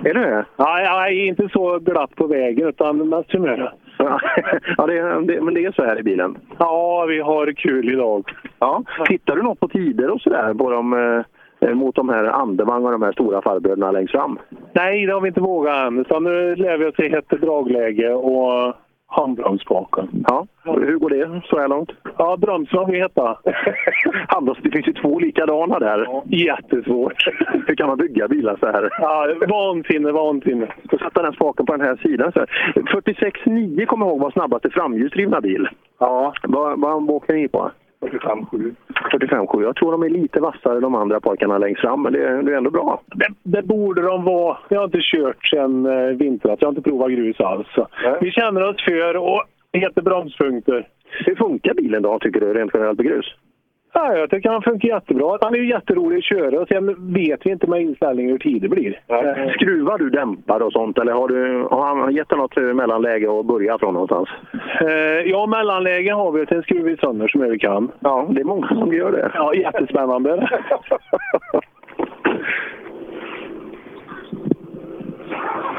Är 0.04 0.14
det 0.14 0.20
det? 0.20 0.44
Nej, 0.56 0.84
nej, 0.84 1.26
inte 1.26 1.48
så 1.52 1.78
glatt 1.78 2.14
på 2.16 2.26
vägen 2.26 2.68
utan 2.68 3.08
mest 3.08 3.32
humöret. 3.32 3.72
ja, 4.76 4.86
det, 4.86 5.26
det, 5.26 5.40
men 5.40 5.54
det 5.54 5.64
är 5.64 5.72
så 5.72 5.84
här 5.84 5.98
i 5.98 6.02
bilen. 6.02 6.38
Ja, 6.58 7.06
vi 7.08 7.20
har 7.20 7.52
kul 7.52 7.92
idag. 7.92 8.30
Ja. 8.58 8.82
Tittar 9.06 9.36
du 9.36 9.42
något 9.42 9.60
på 9.60 9.68
tider 9.68 10.10
och 10.10 10.20
sådär 10.20 10.54
på 10.54 10.70
de, 10.70 10.92
eh, 11.60 11.74
mot 11.74 11.94
de 11.94 12.08
här 12.08 12.24
Andevang 12.24 12.84
och 12.84 12.92
de 12.92 13.02
här 13.02 13.12
stora 13.12 13.42
farbröderna 13.42 13.90
längst 13.90 14.12
fram? 14.12 14.38
Nej, 14.72 15.06
det 15.06 15.12
har 15.12 15.20
vi 15.20 15.28
inte 15.28 15.40
vågat 15.40 15.86
än. 15.86 15.98
Utan 15.98 16.24
nu 16.24 16.56
lär 16.56 16.78
vi 16.78 16.84
oss 16.84 16.98
i 16.98 17.08
hett 17.08 17.28
dragläge 17.28 18.12
och 18.14 18.74
handbromsspaken. 19.10 20.24
Ja, 20.28 20.46
hur 20.64 20.98
går 20.98 21.10
det 21.10 21.42
så 21.44 21.58
här 21.58 21.68
långt? 21.68 21.90
Ja, 22.18 22.36
bromsen 22.36 22.78
har 22.78 22.86
vi 22.86 22.98
heta. 22.98 23.38
Det 24.62 24.70
finns 24.70 24.88
ju 24.88 24.92
två 24.92 25.18
likadana 25.18 25.78
där. 25.78 26.22
Jättesvårt. 26.24 27.28
Hur 27.66 27.74
kan 27.74 27.86
man 27.88 27.98
bygga 27.98 28.28
bilar 28.28 28.56
så 28.60 28.66
här? 28.66 28.88
Ja, 29.00 29.34
vansinne, 29.48 30.12
vansinne. 30.12 30.66
Då 30.82 30.98
sätta 30.98 31.22
den 31.22 31.32
spaken 31.32 31.66
på 31.66 31.76
den 31.76 31.86
här 31.86 31.96
sidan. 31.96 32.32
Så 32.32 32.38
här. 32.38 32.48
46,9 32.74 33.86
kommer 33.86 34.06
jag 34.06 34.12
ihåg 34.12 34.20
var 34.20 34.30
snabbaste 34.30 34.70
framhjulsdrivna 34.70 35.40
bil. 35.40 35.68
Ja. 35.98 36.34
Vad, 36.42 36.80
vad 36.80 37.10
åker 37.10 37.34
ni 37.34 37.48
på? 37.48 37.70
45,7. 38.00 38.74
45,7. 39.12 39.62
Jag 39.62 39.76
tror 39.76 39.92
de 39.92 40.02
är 40.02 40.08
lite 40.08 40.40
vassare 40.40 40.80
de 40.80 40.94
andra 40.94 41.20
pojkarna 41.20 41.58
längst 41.58 41.80
fram, 41.80 42.02
men 42.02 42.12
det, 42.12 42.28
är- 42.28 42.42
det 42.42 42.52
är 42.52 42.56
ändå 42.56 42.70
bra. 42.70 43.00
Det, 43.06 43.26
det 43.42 43.62
borde 43.62 44.02
de 44.02 44.24
vara. 44.24 44.56
Jag 44.68 44.78
har 44.78 44.84
inte 44.84 44.98
kört 45.02 45.46
sedan 45.46 45.86
eh, 45.86 46.16
vintras. 46.16 46.56
Jag 46.60 46.66
har 46.68 46.72
inte 46.72 46.90
provat 46.90 47.10
grus 47.10 47.40
alls. 47.40 47.66
Vi 48.20 48.30
känner 48.30 48.62
oss 48.70 48.84
för 48.84 49.16
och 49.16 49.42
heter 49.72 50.02
bromspunkter. 50.02 50.88
Hur 51.26 51.34
funkar 51.34 51.74
bilen 51.74 52.02
då, 52.02 52.18
tycker 52.18 52.40
du, 52.40 52.54
rent 52.54 52.70
generellt 52.74 52.96
på 52.98 53.02
grus? 53.04 53.26
Ja, 53.92 54.16
jag 54.16 54.30
tycker 54.30 54.50
han 54.50 54.62
funkar 54.62 54.88
jättebra. 54.88 55.38
Han 55.40 55.54
är 55.54 55.58
ju 55.58 55.68
jätterolig 55.68 56.18
att 56.18 56.24
köra 56.24 56.60
och 56.60 56.68
sen 56.68 57.12
vet 57.12 57.46
vi 57.46 57.50
inte 57.50 57.66
med 57.66 57.82
inställningen 57.82 58.30
hur 58.30 58.38
tid 58.38 58.62
det 58.62 58.68
blir. 58.68 59.00
Eh, 59.08 59.52
Skruvar 59.52 59.98
du 59.98 60.10
dämpare 60.10 60.64
och 60.64 60.72
sånt, 60.72 60.98
eller 60.98 61.12
har, 61.12 61.28
du, 61.28 61.66
har 61.70 61.86
han 61.86 62.14
gett 62.14 62.28
dig 62.28 62.38
något 62.38 62.56
eh, 62.56 62.62
mellanläge 62.62 63.40
att 63.40 63.46
börja 63.46 63.78
från 63.78 63.94
någonstans? 63.94 64.28
Eh, 64.80 65.30
ja, 65.30 65.46
mellanläge 65.46 66.12
har 66.12 66.32
vi 66.32 66.46
sen 66.46 66.62
skruvar 66.62 66.90
vi 66.90 66.96
sönder 66.96 67.28
så 67.28 67.38
mycket 67.38 67.54
vi 67.54 67.58
kan. 67.58 67.90
Ja, 68.00 68.26
det 68.30 68.40
är 68.40 68.44
många 68.44 68.68
som 68.68 68.92
gör 68.92 69.12
det. 69.12 69.30
Ja, 69.34 69.54
jättespännande. 69.54 70.48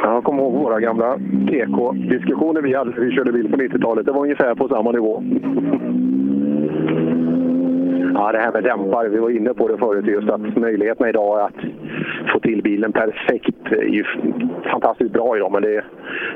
Jag 0.03 0.23
kommer 0.23 0.43
ihåg 0.43 0.53
våra 0.53 0.79
gamla 0.79 1.17
PK-diskussioner 1.47 2.61
vi 2.61 2.73
hade 2.73 2.91
när 2.91 2.99
vi 2.99 3.11
körde 3.11 3.31
bil 3.31 3.51
på 3.51 3.57
90-talet. 3.57 4.05
Det 4.05 4.11
var 4.11 4.21
ungefär 4.21 4.55
på 4.55 4.67
samma 4.67 4.91
nivå. 4.91 5.23
Ja, 8.13 8.31
det 8.31 8.39
här 8.39 8.51
med 8.51 8.63
dämpare, 8.63 9.09
vi 9.09 9.17
var 9.17 9.29
inne 9.29 9.53
på 9.53 9.67
det 9.67 9.77
förut, 9.77 10.05
just 10.05 10.29
att 10.29 10.57
möjligheterna 10.57 11.09
idag 11.09 11.39
att 11.39 11.65
få 12.33 12.39
till 12.39 12.61
bilen 12.61 12.91
perfekt 12.91 13.71
är 13.71 13.83
ju 13.83 14.03
fantastiskt 14.71 15.11
bra 15.11 15.37
idag, 15.37 15.51
men 15.51 15.61
det 15.61 15.83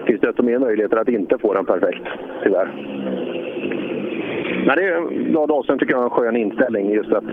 finns 0.05 0.21
desto 0.21 0.43
mer 0.43 0.59
möjligheter 0.59 0.97
att 0.97 1.09
inte 1.09 1.37
få 1.37 1.53
den 1.53 1.65
perfekt, 1.65 2.03
tyvärr. 2.43 2.71
Men 4.65 4.75
det 4.77 4.83
är, 4.83 5.01
ja, 5.33 5.45
Dahlström 5.47 5.79
tycker 5.79 5.93
jag 5.93 6.01
är 6.01 6.05
en 6.05 6.09
skön 6.09 6.35
inställning, 6.35 6.91
just 6.91 7.11
att, 7.13 7.23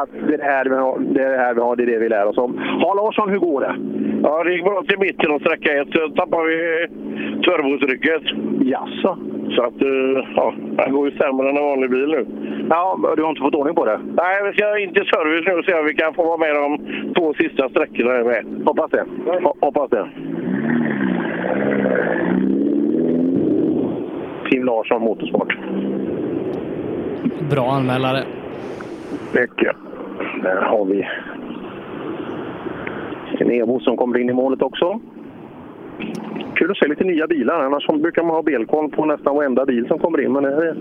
att 0.00 0.08
det, 0.28 0.34
är 0.34 0.38
det, 0.38 0.44
här 0.44 0.64
vi 0.64 0.74
har, 0.76 0.98
det 0.98 1.22
är 1.22 1.30
det 1.30 1.38
här 1.38 1.54
vi 1.54 1.60
har, 1.60 1.76
det 1.76 1.82
är 1.82 1.86
det 1.86 1.98
vi 1.98 2.08
lär 2.08 2.26
oss 2.26 2.38
om. 2.38 2.60
Ja, 2.80 2.94
Larsson, 2.94 3.30
hur 3.30 3.38
går 3.38 3.60
det? 3.60 3.74
Ja, 4.22 4.44
det 4.44 4.52
gick 4.52 4.64
bra 4.64 4.82
till 4.88 4.98
mitten 4.98 5.32
av 5.32 5.38
sträcka 5.38 5.72
ett. 5.80 5.88
Så 5.92 6.08
tappade 6.08 6.44
vi 6.48 6.86
turbotrycket. 7.44 8.22
Jaså? 8.60 9.18
Så 9.56 9.62
att, 9.62 9.82
eh, 9.82 10.24
ja, 10.36 10.54
det 10.84 10.90
går 10.90 11.10
ju 11.10 11.16
sämre 11.16 11.48
än 11.50 11.56
en 11.56 11.64
vanlig 11.64 11.90
bil 11.90 12.08
nu. 12.08 12.26
Ja, 12.70 12.98
du 13.16 13.22
har 13.22 13.30
inte 13.30 13.40
fått 13.42 13.54
ordning 13.54 13.74
på 13.74 13.84
det? 13.84 14.00
Nej, 14.16 14.36
vi 14.44 14.52
ska 14.58 14.78
in 14.78 14.92
till 14.94 15.04
service 15.06 15.46
nu 15.46 15.52
och 15.58 15.64
se 15.64 15.74
om 15.74 15.86
vi 15.86 15.94
kan 15.94 16.14
få 16.14 16.24
vara 16.24 16.36
med 16.36 16.54
de 16.54 16.78
två 17.14 17.34
sista 17.34 17.68
sträckorna 17.68 18.24
med. 18.24 18.44
Hoppas 18.66 18.90
det. 18.90 19.04
Ho- 19.26 19.56
Hoppas 19.60 19.90
det. 19.90 20.06
Team 24.50 24.64
Larsson 24.64 25.02
Motorsport. 25.02 25.52
Bra 27.50 27.72
anmälare. 27.72 28.24
Mycket. 29.32 29.76
Där 30.42 30.62
har 30.62 30.84
vi 30.84 31.06
en 33.38 33.50
Evo 33.50 33.80
som 33.80 33.96
kommer 33.96 34.18
in 34.18 34.30
i 34.30 34.32
målet 34.32 34.62
också. 34.62 35.00
Kul 36.54 36.70
att 36.70 36.76
se 36.76 36.88
lite 36.88 37.04
nya 37.04 37.26
bilar. 37.26 37.60
Annars 37.60 37.86
brukar 37.86 38.22
man 38.22 38.36
ha 38.36 38.42
belkoll 38.42 38.90
på 38.90 39.04
nästan 39.04 39.36
varenda 39.36 39.66
bil 39.66 39.86
som 39.88 39.98
kommer 39.98 40.20
in. 40.20 40.32
Men 40.32 40.42
det 40.42 40.50
här 40.50 40.62
är, 40.62 40.74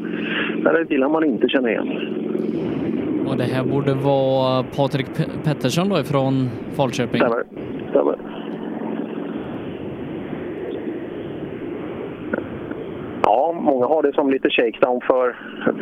det 0.63 0.69
här 0.69 0.79
är 0.79 0.85
bilar 0.85 1.09
man 1.09 1.23
inte 1.23 1.49
känner 1.49 1.69
igen. 1.69 1.89
Och 3.27 3.37
det 3.37 3.43
här 3.43 3.63
borde 3.63 3.93
vara 3.93 4.63
Patrik 4.63 5.05
Pettersson 5.43 5.89
då 5.89 5.99
ifrån 5.99 6.49
Falköping. 6.75 7.21
Stämmer. 7.21 7.43
Stämmer. 7.89 8.15
Ja, 13.31 13.55
många 13.61 13.85
har 13.85 14.03
det 14.03 14.13
som 14.13 14.29
lite 14.29 14.49
shakedown 14.49 15.01
för, 15.01 15.35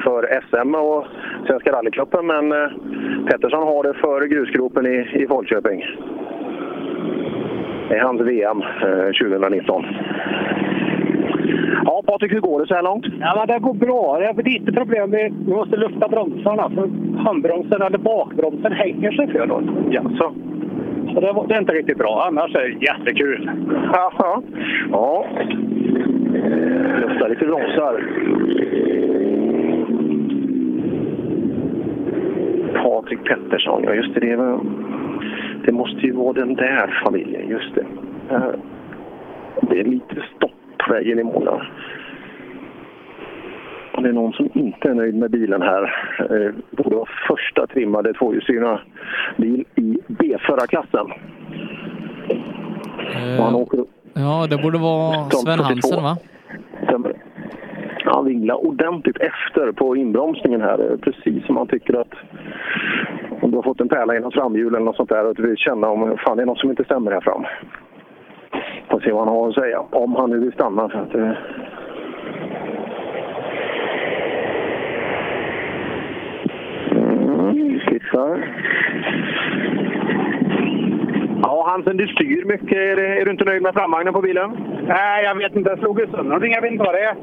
för 0.04 0.42
SM 0.48 0.76
och 0.76 1.06
Svenska 1.48 1.72
rallycupen, 1.72 2.28
men 2.28 2.52
eh, 2.52 2.70
Pettersson 3.28 3.68
har 3.68 3.84
det 3.84 3.94
för 3.94 4.26
grusgropen 4.26 4.86
i, 4.86 4.98
i 5.14 5.28
Falköping. 5.28 5.84
Det 7.90 7.96
är 7.96 8.04
hans 8.04 8.22
VM 8.22 8.62
eh, 8.62 9.30
2019. 9.30 9.86
Ja, 11.86 12.04
Patrik, 12.06 12.34
hur 12.34 12.40
går 12.40 12.60
det 12.60 12.68
så 12.68 12.76
här 12.76 12.84
långt? 12.84 13.06
Ja, 13.20 13.46
det 13.46 13.60
går 13.60 13.74
bra. 13.74 14.18
Det 14.20 14.26
är 14.26 14.44
lite 14.44 14.72
problem 14.72 15.12
vi 15.12 15.54
måste 15.54 15.78
lufta 15.78 16.08
bromsarna. 16.08 16.70
För 16.70 16.90
handbromsen 17.24 17.82
eller 17.82 17.98
bakbromsen 17.98 18.72
hänger 18.72 19.12
sig 19.12 19.32
för 19.32 19.52
oss. 19.52 19.66
Jaså? 19.92 20.34
Så 21.14 21.20
det, 21.20 21.34
det 21.48 21.56
är 21.56 21.60
inte 21.60 21.74
riktigt 21.74 21.98
bra. 21.98 22.24
Annars 22.28 22.56
är 22.56 22.60
det 22.60 22.86
jättekul. 22.86 23.52
Jaha. 23.94 24.42
Ja. 24.92 25.26
Lufta 26.50 27.28
lite 27.28 27.46
bromsar. 27.46 28.04
Patrik 32.84 33.24
Pettersson, 33.24 33.84
ja 33.84 33.94
just 33.94 34.14
det. 34.14 34.20
Det, 34.20 34.36
var, 34.36 34.60
det 35.66 35.72
måste 35.72 36.00
ju 36.02 36.12
vara 36.12 36.34
den 36.34 36.56
där 36.56 37.02
familjen, 37.06 37.50
just 37.50 37.76
det. 37.76 37.86
Eh, 38.36 38.50
Det 39.62 39.80
är 39.80 39.84
lite 39.84 40.16
stopp 40.36 40.52
på 40.78 40.94
vägen 40.94 41.20
i 41.20 41.24
där. 41.24 41.72
Och 43.94 44.04
det 44.04 44.10
är 44.10 44.14
någon 44.14 44.34
som 44.34 44.50
inte 44.54 44.90
är 44.90 44.94
nöjd 44.94 45.16
med 45.16 45.32
bilen 45.32 45.62
här. 45.62 45.84
Eh, 46.20 46.54
borde 46.72 46.96
vara 46.96 47.10
första 47.28 47.68
trimmade 47.68 48.14
tvåhjulsdrivna 48.14 48.80
bil 49.38 49.66
i 49.76 49.98
B-förarklassen. 50.08 51.08
Han 53.40 53.56
åker 53.56 53.80
Ja, 54.14 54.48
det 54.50 54.58
borde 54.58 54.78
vara 54.78 55.30
Sven 55.30 55.60
Hansen 55.60 56.04
va? 56.04 56.18
Han 58.14 58.26
vinglar 58.26 58.66
ordentligt 58.66 59.18
efter 59.18 59.72
på 59.72 59.96
inbromsningen 59.96 60.62
här. 60.62 60.78
Det 60.78 60.84
är 60.84 60.98
Precis 60.98 61.46
som 61.46 61.56
man 61.56 61.68
tycker 61.68 62.00
att 62.00 62.14
om 63.42 63.52
du 63.52 63.58
har 63.58 63.64
fått 63.64 63.82
en 63.82 63.90
pärla 63.90 64.16
i 64.16 64.20
något 64.20 64.34
framhjul 64.34 64.76
eller 64.76 64.86
något 64.86 64.96
sånt 64.96 65.10
där 65.10 65.26
och 65.26 65.36
du 65.36 65.48
vill 65.48 65.58
känna 65.58 65.90
om 65.90 66.18
fan 66.18 66.38
det 66.38 66.44
är 66.44 66.46
något 66.46 66.60
som 66.60 66.70
inte 66.70 66.84
stämmer 66.84 67.12
här 67.12 67.22
fram. 67.22 67.46
Får 68.90 69.00
se 69.00 69.12
vad 69.12 69.28
han 69.28 69.36
har 69.36 69.50
att 69.50 69.56
säga. 69.56 69.80
Om 69.92 70.16
han 70.16 70.30
nu 70.30 70.40
vill 70.40 70.52
stanna. 70.52 70.90
För 70.90 71.00
att, 71.00 71.16
eh... 71.16 71.32
mm, 76.92 77.80
tittar. 77.88 78.54
Ja, 81.42 81.68
Hansen, 81.70 81.98
du 81.98 82.08
styr 82.08 82.46
mycket. 82.46 82.78
Är 82.98 83.26
du 83.26 83.32
inte 83.32 83.46
nöjd 83.46 83.62
med 83.62 83.74
framvagnen 83.74 84.14
på 84.14 84.22
bilen? 84.22 84.58
Nej, 84.88 85.24
jag 85.24 85.36
vet 85.36 85.56
inte. 85.56 85.70
Jag 85.70 85.80
slog 85.80 86.00
ju 86.00 86.06
sönder 86.06 86.24
någonting. 86.24 86.52
Jag 86.52 86.62
vet 86.62 86.72
inte 86.72 86.84
vad 86.84 86.96
det 86.96 87.04
är. 87.04 87.16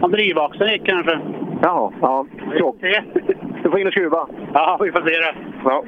Om 0.00 0.10
drivaxeln 0.10 0.72
gick 0.72 0.86
kanske. 0.86 1.18
Jaha, 1.62 1.92
ja. 2.00 2.26
Tråk. 2.58 2.76
Du 3.62 3.70
får 3.70 3.80
in 3.80 3.86
och 3.86 3.92
skruva. 3.92 4.26
Ja, 4.54 4.78
vi 4.82 4.92
får 4.92 5.00
se 5.00 5.10
det. 5.10 5.34
Ja. 5.64 5.84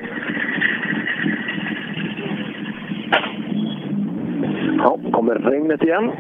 Ja, 4.79 4.99
kommer 5.13 5.35
regnet 5.35 5.83
igen. 5.83 6.11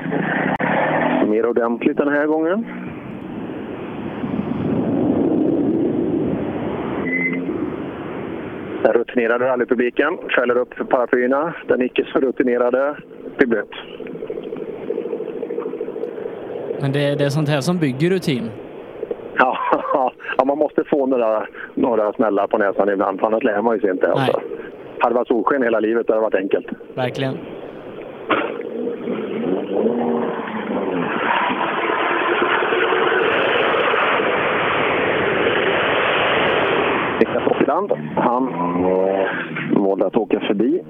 Mer 1.29 1.47
ordentligt 1.47 1.97
den 1.97 2.09
här 2.09 2.27
gången. 2.27 2.67
Den 8.83 8.93
rutinerade 8.93 9.45
rallypubliken 9.45 10.19
fäller 10.37 10.57
upp 10.57 10.89
paraplyerna. 10.89 11.55
Den 11.69 11.83
icke 11.83 12.05
så 12.13 12.21
rutinerade 12.21 12.97
blir 13.37 13.49
blöt. 13.49 13.71
Men 16.83 16.93
det, 16.93 17.15
det 17.15 17.25
är 17.25 17.29
sånt 17.31 17.49
här 17.49 17.61
som 17.61 17.79
bygger 17.79 18.11
rutin. 18.11 18.51
Ja, 19.39 19.59
ja, 20.39 20.45
man 20.45 20.59
måste 20.59 20.85
få 20.85 21.07
några, 21.07 21.47
några 21.75 22.13
smällar 22.13 22.47
på 22.47 22.59
näsan 22.59 22.89
ibland, 22.89 23.21
för 23.21 23.27
annars 23.27 23.45
lär 23.45 23.63
man 23.63 23.75
ju 23.75 23.81
sig 23.81 23.91
inte. 23.91 24.13
Alltså. 24.13 24.41
Hade 24.99 25.15
det 25.15 25.19
varit 25.19 25.29
solsken 25.29 25.63
hela 25.63 25.81
livet 25.81 26.09
hade 26.09 26.19
det 26.19 26.23
varit 26.23 26.35
enkelt. 26.35 26.67
Verkligen. 26.95 27.39
Niklas 37.19 37.47
Åkerland, 37.47 37.93
han 38.17 38.53
valde 39.85 40.07
att 40.07 40.17
åka 40.17 40.41
förbi. 40.41 40.83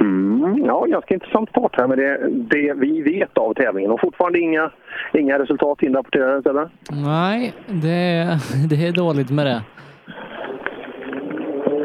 Mm, 0.00 0.64
ja, 0.64 0.84
ganska 0.84 1.14
intressant 1.14 1.50
start 1.50 1.76
här 1.76 1.86
med 1.86 1.98
det, 1.98 2.18
det 2.30 2.74
vi 2.74 3.02
vet 3.02 3.38
av 3.38 3.54
tävlingen. 3.54 3.90
Och 3.90 4.00
fortfarande 4.00 4.38
inga, 4.38 4.70
inga 5.12 5.38
resultat 5.38 5.82
inrapporterade, 5.82 6.50
eller? 6.50 6.68
Nej, 6.90 7.54
det, 7.66 8.38
det 8.70 8.86
är 8.86 8.92
dåligt 8.92 9.30
med 9.30 9.46
det. 9.46 9.62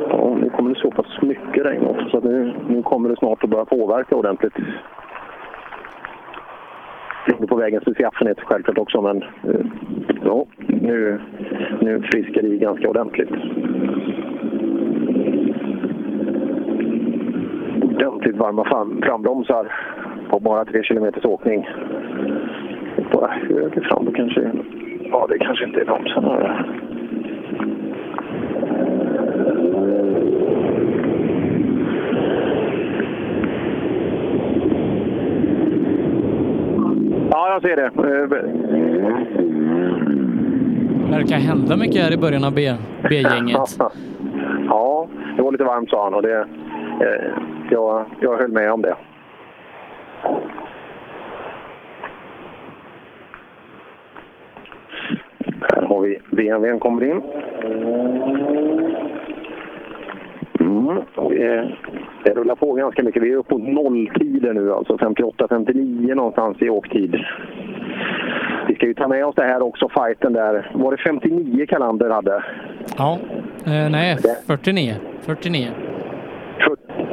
Ja, 0.09 0.37
nu 0.41 0.49
kommer 0.49 0.73
det 0.73 0.79
så 0.79 0.91
pass 0.91 1.21
mycket 1.21 1.65
regn 1.65 1.85
också, 1.85 2.09
så 2.09 2.19
nu, 2.19 2.53
nu 2.69 2.83
kommer 2.83 3.09
det 3.09 3.15
snart 3.15 3.43
att 3.43 3.49
börja 3.49 3.65
påverka 3.65 4.15
ordentligt. 4.15 4.53
Ligger 7.27 7.47
på 7.47 7.55
vägens 7.55 7.85
beskaffenhet 7.85 8.39
självklart 8.39 8.77
också, 8.77 9.01
men 9.01 9.23
eh, 9.23 9.65
ja, 10.23 10.45
nu, 10.67 11.19
nu 11.81 12.01
friskar 12.01 12.41
det 12.41 12.47
i 12.47 12.57
ganska 12.57 12.89
ordentligt. 12.89 13.29
Ordentligt 17.95 18.35
varma 18.37 18.63
fram, 18.63 19.01
frambromsar 19.03 19.71
på 20.29 20.39
bara 20.39 20.65
tre 20.65 20.83
kilometers 20.83 21.25
åkning. 21.25 21.69
Bara 23.13 23.31
höger 23.31 23.81
fram 23.81 24.05
då 24.05 24.11
kanske... 24.11 24.51
Ja, 25.11 25.27
det 25.29 25.39
kanske 25.39 25.65
inte 25.65 25.81
är 25.81 25.85
bromsarna. 25.85 26.65
Ja, 37.31 37.49
jag 37.49 37.61
ser 37.61 37.75
det. 37.75 37.91
verkar 41.09 41.37
hända 41.37 41.77
mycket 41.77 42.03
här 42.03 42.13
i 42.13 42.17
början 42.17 42.43
av 42.43 42.53
B-gänget. 42.53 43.77
Ja, 44.67 45.07
det 45.35 45.41
var 45.41 45.51
lite 45.51 45.63
varmt 45.63 45.89
sa 45.89 46.03
han 46.03 46.13
och 46.13 46.21
det, 46.21 46.47
jag, 47.69 48.05
jag 48.19 48.37
höll 48.37 48.51
med 48.51 48.71
om 48.71 48.81
det. 48.81 48.95
Här 55.61 55.81
har 55.81 56.01
vi 56.01 56.19
BMWn 56.31 56.79
kommer 56.79 57.03
in. 57.03 57.21
Mm. 60.59 61.01
Det, 61.29 61.75
det 62.23 62.33
rullar 62.33 62.55
på 62.55 62.73
ganska 62.73 63.03
mycket. 63.03 63.23
Vi 63.23 63.31
är 63.31 63.35
uppe 63.35 63.49
på 63.49 63.57
nolltider 63.57 64.53
nu, 64.53 64.73
alltså 64.73 64.95
58-59 64.95 66.15
någonstans 66.15 66.61
i 66.61 66.69
åktid. 66.69 67.15
Vi 68.67 68.75
ska 68.75 68.85
ju 68.85 68.93
ta 68.93 69.07
med 69.07 69.25
oss 69.25 69.35
det 69.35 69.43
här 69.43 69.61
också, 69.61 69.89
fighten 69.89 70.33
där. 70.33 70.71
Var 70.73 70.91
det 70.91 70.97
59 70.97 71.65
Kalander 71.65 72.09
hade? 72.09 72.43
Ja, 72.97 73.19
eh, 73.65 73.89
nej, 73.89 74.17
49. 74.47 74.95
49. 75.25 75.67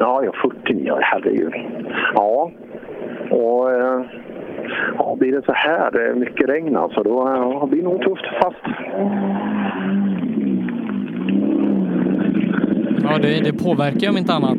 Ja, 0.03 0.25
ja 0.25 0.33
49, 0.43 0.99
herregud. 1.01 1.53
Ja, 2.15 2.51
och 3.31 3.71
eh, 3.73 4.05
ja, 4.99 5.17
blir 5.19 5.33
det 5.33 5.43
så 5.45 5.53
här 5.53 6.09
eh, 6.09 6.15
mycket 6.15 6.49
regn 6.49 6.77
alltså, 6.77 7.03
då 7.03 7.29
ja, 7.29 7.67
blir 7.67 7.83
det 7.83 7.89
nog 7.89 8.03
tufft 8.03 8.25
fast. 8.43 8.65
Ja, 13.03 13.19
det, 13.19 13.45
det 13.45 13.65
påverkar 13.65 14.11
om 14.11 14.17
inte 14.17 14.33
annat. 14.33 14.59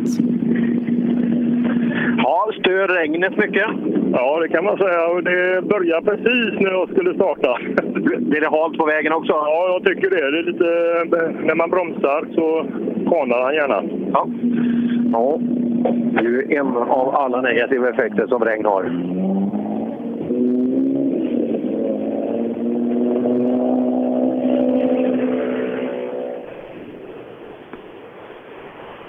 Ja, 2.17 2.51
stör 2.59 2.87
regnet 2.87 3.37
mycket? 3.37 3.67
Ja, 4.15 4.39
det 4.39 4.47
kan 4.47 4.63
man 4.63 4.77
säga. 4.77 5.21
Det 5.21 5.61
börjar 5.61 6.01
precis 6.01 6.59
när 6.59 6.71
jag 6.71 6.89
skulle 6.89 7.13
starta. 7.13 7.57
Blir 8.19 8.41
det 8.41 8.49
halt 8.49 8.77
på 8.77 8.85
vägen 8.85 9.13
också? 9.13 9.33
Ja, 9.33 9.67
jag 9.67 9.83
tycker 9.85 10.09
det. 10.09 10.31
det 10.31 10.39
är 10.39 10.43
lite, 10.43 11.45
när 11.45 11.55
man 11.55 11.69
bromsar 11.69 12.25
så 12.35 12.65
kanar 13.09 13.41
han 13.41 13.53
gärna. 13.53 13.83
Ja. 14.13 14.27
ja, 15.13 15.37
det 16.13 16.19
är 16.19 16.29
ju 16.29 16.55
en 16.55 16.77
av 16.77 17.15
alla 17.15 17.41
negativa 17.41 17.89
effekter 17.89 18.27
som 18.27 18.45
regn 18.45 18.65
har. 18.65 18.83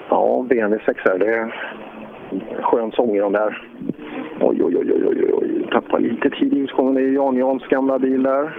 Ja, 0.09 0.45
BN6 0.49 0.95
här. 1.05 1.17
Det 1.17 1.35
är 1.35 1.55
skön 2.61 2.91
sång 2.91 3.15
i 3.15 3.19
de 3.19 3.33
där. 3.33 3.61
Oj, 4.39 4.63
oj, 4.63 4.77
oj, 4.77 4.93
oj, 4.93 5.07
oj, 5.07 5.31
oj. 5.33 5.67
Tappar 5.71 5.99
lite 5.99 6.29
tid 6.29 6.53
i 6.53 6.59
utgången. 6.59 6.95
Det 6.95 7.01
är 7.01 7.11
Jan 7.11 7.37
Jans 7.37 7.63
gamla 7.67 7.99
bil 7.99 8.23
där. 8.23 8.51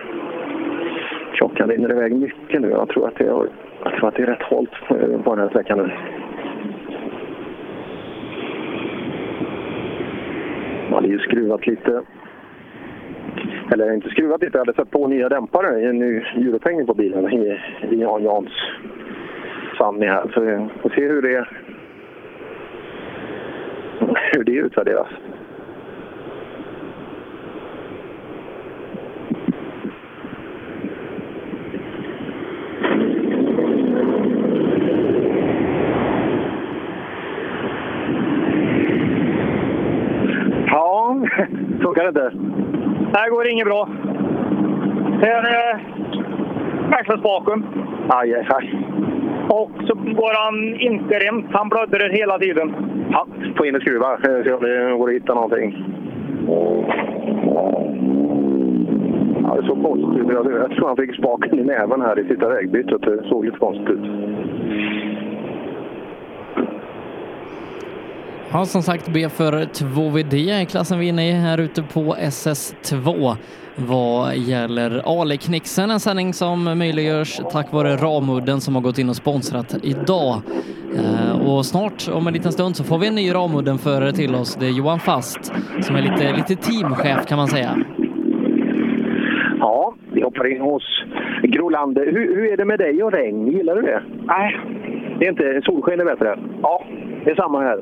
Klockan 1.32 1.68
rinner 1.68 1.90
iväg 1.90 2.12
mycket 2.12 2.60
nu. 2.60 2.68
Jag 2.68 2.88
tror 2.88 3.08
att 3.08 3.16
det 3.16 3.24
är, 3.24 3.48
jag 3.84 3.92
tror 3.92 4.08
att 4.08 4.14
det 4.14 4.22
är 4.22 4.26
rätt 4.26 4.42
halt 4.42 4.70
eh, 4.90 5.22
på 5.22 5.34
den 5.34 5.38
här 5.38 5.48
sträckan 5.48 5.78
nu. 5.78 5.90
Man 10.84 10.94
hade 10.94 11.08
ju 11.08 11.18
skruvat 11.18 11.66
lite. 11.66 12.02
Eller 13.72 13.94
inte 13.94 14.08
skruvat 14.08 14.42
lite, 14.42 14.58
jag 14.58 14.64
hade 14.64 14.76
satt 14.76 14.90
på 14.90 15.06
nya 15.06 15.28
dämpare 15.28 15.80
i 15.80 15.84
en 15.84 15.98
ny 15.98 16.22
hjulupphängning 16.36 16.86
på 16.86 16.94
bilen 16.94 17.32
i, 17.32 17.60
i 17.90 18.00
Jan 18.00 18.24
Jans 18.24 18.50
Fanny 19.78 20.06
här. 20.06 20.30
Så 20.34 20.40
vi 20.40 20.68
får 20.82 20.90
se 20.90 21.08
hur 21.08 21.22
det, 21.22 21.46
hur 24.32 24.44
det 24.44 24.52
utvärderas. 24.52 25.08
Ja, 40.66 41.16
det? 42.14 42.30
Det 43.12 43.18
här 43.18 43.30
går 43.30 43.48
inget 43.48 43.66
bra. 43.66 43.88
Här 45.20 45.42
är 45.44 45.80
växelspaken. 46.90 47.64
Aj, 48.08 48.34
aj, 48.34 48.46
aj. 48.50 48.74
Och 49.48 49.70
så 49.86 49.94
går 49.94 50.44
han 50.44 50.80
inte 50.80 51.14
rent. 51.18 51.46
Han 51.52 51.68
blödde 51.68 52.08
hela 52.12 52.38
tiden. 52.38 52.74
Ja, 53.10 53.26
få 53.56 53.66
in 53.66 53.76
och 53.76 53.82
skruva. 53.82 54.12
eh, 54.12 54.44
Se 54.44 54.52
om 54.52 54.62
det 54.62 54.96
går 54.98 55.08
att 55.08 55.14
hitta 55.14 55.34
någonting. 55.34 55.84
Ja, 59.42 59.56
det 59.60 59.66
såg 59.66 59.82
konstigt 59.82 60.20
ut. 60.24 60.32
Jag 60.32 60.70
tror 60.70 60.86
han 60.86 60.96
fick 60.96 61.14
spaken 61.14 61.58
i 61.58 61.64
näven 61.64 62.00
här 62.00 62.18
i 62.18 62.24
sista 62.28 62.48
vägbytet. 62.48 63.02
Det 63.02 63.22
såg 63.28 63.44
lite 63.44 63.58
konstigt 63.58 63.88
ut. 63.90 64.00
Ja, 68.52 68.64
som 68.64 68.82
sagt 68.82 69.08
B 69.14 69.28
för 69.28 69.52
2VD 69.52 70.62
i 70.62 70.66
klassen 70.66 70.98
vi 70.98 71.06
är 71.06 71.08
inne 71.08 71.28
i 71.28 71.32
här 71.32 71.60
ute 71.60 71.82
på 71.82 72.00
SS2 72.14 73.36
vad 73.76 74.36
gäller 74.36 75.02
Ale-knixen, 75.04 75.90
en 75.90 76.00
sändning 76.00 76.32
som 76.32 76.78
möjliggörs 76.78 77.40
tack 77.52 77.72
vare 77.72 77.96
Ramudden 77.96 78.60
som 78.60 78.74
har 78.74 78.82
gått 78.82 78.98
in 78.98 79.08
och 79.08 79.16
sponsrat 79.16 79.76
idag. 79.82 80.42
Eh, 80.96 81.48
och 81.48 81.66
snart, 81.66 82.08
om 82.12 82.26
en 82.26 82.32
liten 82.32 82.52
stund, 82.52 82.76
så 82.76 82.84
får 82.84 82.98
vi 82.98 83.08
en 83.08 83.14
ny 83.14 83.34
Ramudden-förare 83.34 84.12
till 84.12 84.34
oss. 84.34 84.56
Det 84.56 84.66
är 84.66 84.70
Johan 84.70 84.98
Fast 84.98 85.44
som 85.80 85.96
är 85.96 86.02
lite, 86.02 86.32
lite 86.36 86.56
teamchef 86.56 87.26
kan 87.26 87.38
man 87.38 87.48
säga. 87.48 87.78
Ja, 89.58 89.94
Vi 90.12 90.22
hoppar 90.22 90.52
in 90.52 90.60
hos 90.60 90.82
Grolander. 91.42 92.06
Hur, 92.06 92.36
hur 92.36 92.52
är 92.52 92.56
det 92.56 92.64
med 92.64 92.78
dig 92.78 93.02
och 93.02 93.12
regn? 93.12 93.46
Gillar 93.46 93.74
du 93.74 93.82
det? 93.82 94.02
Nej. 94.26 94.60
Det 95.18 95.26
är 95.26 95.30
inte 95.30 95.60
solsken 95.64 96.00
är 96.00 96.04
bättre? 96.04 96.38
Ja. 96.62 96.84
Det 97.24 97.30
är 97.30 97.34
samma 97.34 97.60
här. 97.60 97.80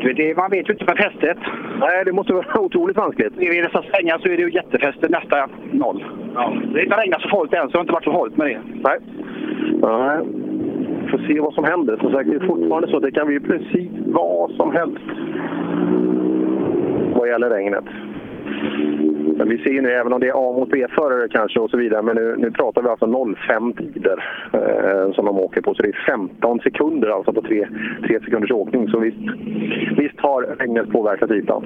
Det- 0.00 0.36
Man 0.36 0.50
vet 0.50 0.68
ju 0.68 0.72
inte 0.72 0.84
med 0.84 0.96
fästet. 0.96 1.38
Nej, 1.80 2.04
det 2.04 2.12
måste 2.12 2.32
vara 2.32 2.60
otroligt 2.66 2.96
vanskligt. 2.96 3.38
I 3.42 3.60
nästa 3.62 3.82
svängar 3.82 4.18
så 4.18 4.28
är 4.28 4.36
det 4.36 4.42
ju 4.42 4.50
jättefäste, 4.52 5.08
nästa 5.08 5.48
noll. 5.72 6.04
Ja. 6.34 6.52
Det 6.72 6.78
har 6.78 6.84
inte 6.84 6.96
regnat 6.96 7.22
så 7.22 7.28
farligt 7.28 7.52
än, 7.52 7.60
så 7.66 7.68
det 7.72 7.78
har 7.78 7.80
inte 7.80 7.92
varit 7.92 8.04
så 8.04 8.12
farligt 8.12 8.36
med 8.36 8.46
det. 8.46 8.60
Nej. 8.88 8.98
Nej. 9.82 10.18
Får 11.10 11.18
se 11.26 11.40
vad 11.40 11.54
som 11.54 11.64
händer. 11.64 11.96
Som 11.96 12.12
sagt, 12.12 12.30
det 12.30 12.36
är 12.36 12.46
fortfarande 12.46 12.88
så 12.88 12.96
att 12.96 13.02
det 13.02 13.10
kan 13.10 13.26
bli 13.26 13.40
precis 13.40 13.90
vad 14.06 14.50
som 14.50 14.72
helst 14.72 15.04
vad 17.14 17.28
gäller 17.28 17.50
regnet. 17.50 17.84
Men 19.38 19.48
vi 19.48 19.58
ser 19.58 19.70
ju 19.70 19.82
nu, 19.82 19.88
även 19.88 20.12
om 20.12 20.20
det 20.20 20.28
är 20.28 20.50
A 20.50 20.52
mot 20.52 20.70
B-förare 20.70 21.28
kanske 21.28 21.60
och 21.60 21.70
så 21.70 21.76
vidare, 21.76 22.02
men 22.02 22.16
nu, 22.16 22.36
nu 22.38 22.50
pratar 22.50 22.82
vi 22.82 22.88
alltså 22.88 23.06
05-tider 23.06 24.24
eh, 24.52 25.12
som 25.12 25.24
de 25.24 25.38
åker 25.38 25.60
på. 25.60 25.74
Så 25.74 25.82
det 25.82 25.88
är 25.88 26.06
15 26.06 26.60
sekunder 26.60 27.08
alltså 27.08 27.32
på 27.32 27.42
tre, 27.42 27.68
tre 28.06 28.20
sekunders 28.20 28.50
åkning. 28.50 28.88
Så 28.88 28.98
visst, 28.98 29.18
visst 29.96 30.20
har 30.20 30.42
regnet 30.42 30.92
påverkat 30.92 31.30
ytan. 31.30 31.62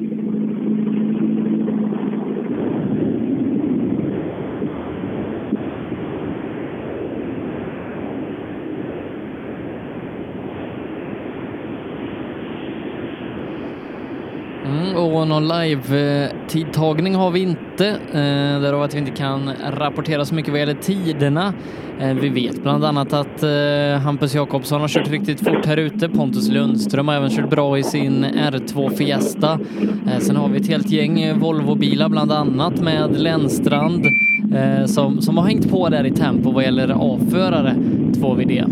Och 14.96 15.28
någon 15.28 15.48
live-tidtagning 15.48 17.14
har 17.14 17.30
vi 17.30 17.40
inte, 17.40 17.88
eh, 17.88 18.60
därav 18.62 18.82
att 18.82 18.94
vi 18.94 18.98
inte 18.98 19.10
kan 19.10 19.50
rapportera 19.78 20.24
så 20.24 20.34
mycket 20.34 20.50
vad 20.50 20.60
gäller 20.60 20.74
tiderna. 20.74 21.52
Eh, 22.00 22.14
vi 22.14 22.28
vet 22.28 22.62
bland 22.62 22.84
annat 22.84 23.12
att 23.12 23.42
eh, 23.42 24.00
Hampus 24.04 24.34
Jakobsson 24.34 24.80
har 24.80 24.88
kört 24.88 25.10
riktigt 25.10 25.44
fort 25.44 25.66
här 25.66 25.76
ute. 25.76 26.08
Pontus 26.08 26.48
Lundström 26.48 27.08
har 27.08 27.14
även 27.14 27.30
kört 27.30 27.50
bra 27.50 27.78
i 27.78 27.82
sin 27.82 28.24
R2 28.24 28.90
Fiesta. 28.90 29.58
Eh, 30.06 30.18
sen 30.18 30.36
har 30.36 30.48
vi 30.48 30.56
ett 30.56 30.68
helt 30.68 30.90
gäng 30.90 31.38
Volvo-bilar 31.40 32.08
bland 32.08 32.32
annat 32.32 32.80
med 32.80 33.20
Lennstrand 33.20 34.06
eh, 34.54 34.84
som, 34.84 35.20
som 35.20 35.36
har 35.36 35.44
hängt 35.44 35.70
på 35.70 35.88
där 35.88 36.06
i 36.06 36.10
tempo 36.10 36.50
vad 36.50 36.64
gäller 36.64 36.88
A-förare 36.88 37.74
2VD. 38.12 38.64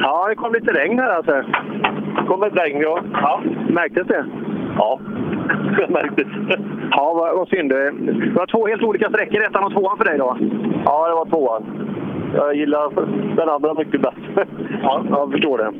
Ja, 0.00 0.28
det 0.28 0.34
kom 0.34 0.52
lite 0.52 0.72
regn 0.72 0.98
här 0.98 1.16
alltså. 1.16 1.32
Det 2.16 2.26
kom 2.28 2.42
ett 2.42 2.56
regn, 2.56 2.80
ja. 2.80 3.00
ja. 3.12 3.42
Märktes 3.68 4.06
det? 4.06 4.24
Ja, 4.78 5.00
det 5.78 5.88
märktes. 5.88 6.26
Ja, 6.90 7.12
vad, 7.14 7.36
vad 7.36 7.48
synd. 7.48 7.70
Det 7.70 7.90
var 8.34 8.46
två 8.46 8.66
helt 8.66 8.82
olika 8.82 9.08
sträckor, 9.08 9.42
ettan 9.42 9.64
och 9.64 9.72
tvåan 9.72 9.98
för 9.98 10.04
dig 10.04 10.18
då? 10.18 10.36
Ja, 10.84 11.08
det 11.08 11.14
var 11.14 11.26
tvåan. 11.26 11.64
Jag 12.34 12.54
gillar 12.54 12.90
den 13.36 13.48
andra 13.48 13.74
mycket 13.74 14.00
bättre. 14.00 14.46
Ja, 14.82 15.04
jag 15.10 15.32
förstår 15.32 15.58
det. 15.58 15.72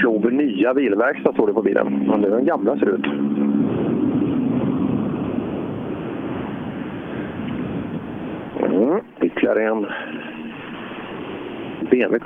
Floby 0.00 0.30
nya 0.30 0.74
bilverkstad 0.74 1.32
står 1.32 1.46
det 1.46 1.52
på 1.52 1.62
bilen. 1.62 2.04
Men 2.08 2.20
det 2.20 2.28
är 2.28 2.30
den 2.30 2.44
gamla 2.44 2.76
ser 2.76 2.88
ut. 2.88 3.06
Mm, 8.60 9.00
ytterligare 9.20 9.62
en 9.62 9.86
BMW. 11.92 12.18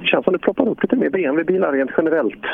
Det 0.00 0.06
känns 0.06 0.24
som 0.24 0.32
det 0.32 0.38
ploppar 0.38 0.68
upp 0.68 0.82
lite 0.82 0.96
mer 0.96 1.10
BMW-bilar 1.10 1.72
rent 1.72 1.90
generellt. 1.96 2.44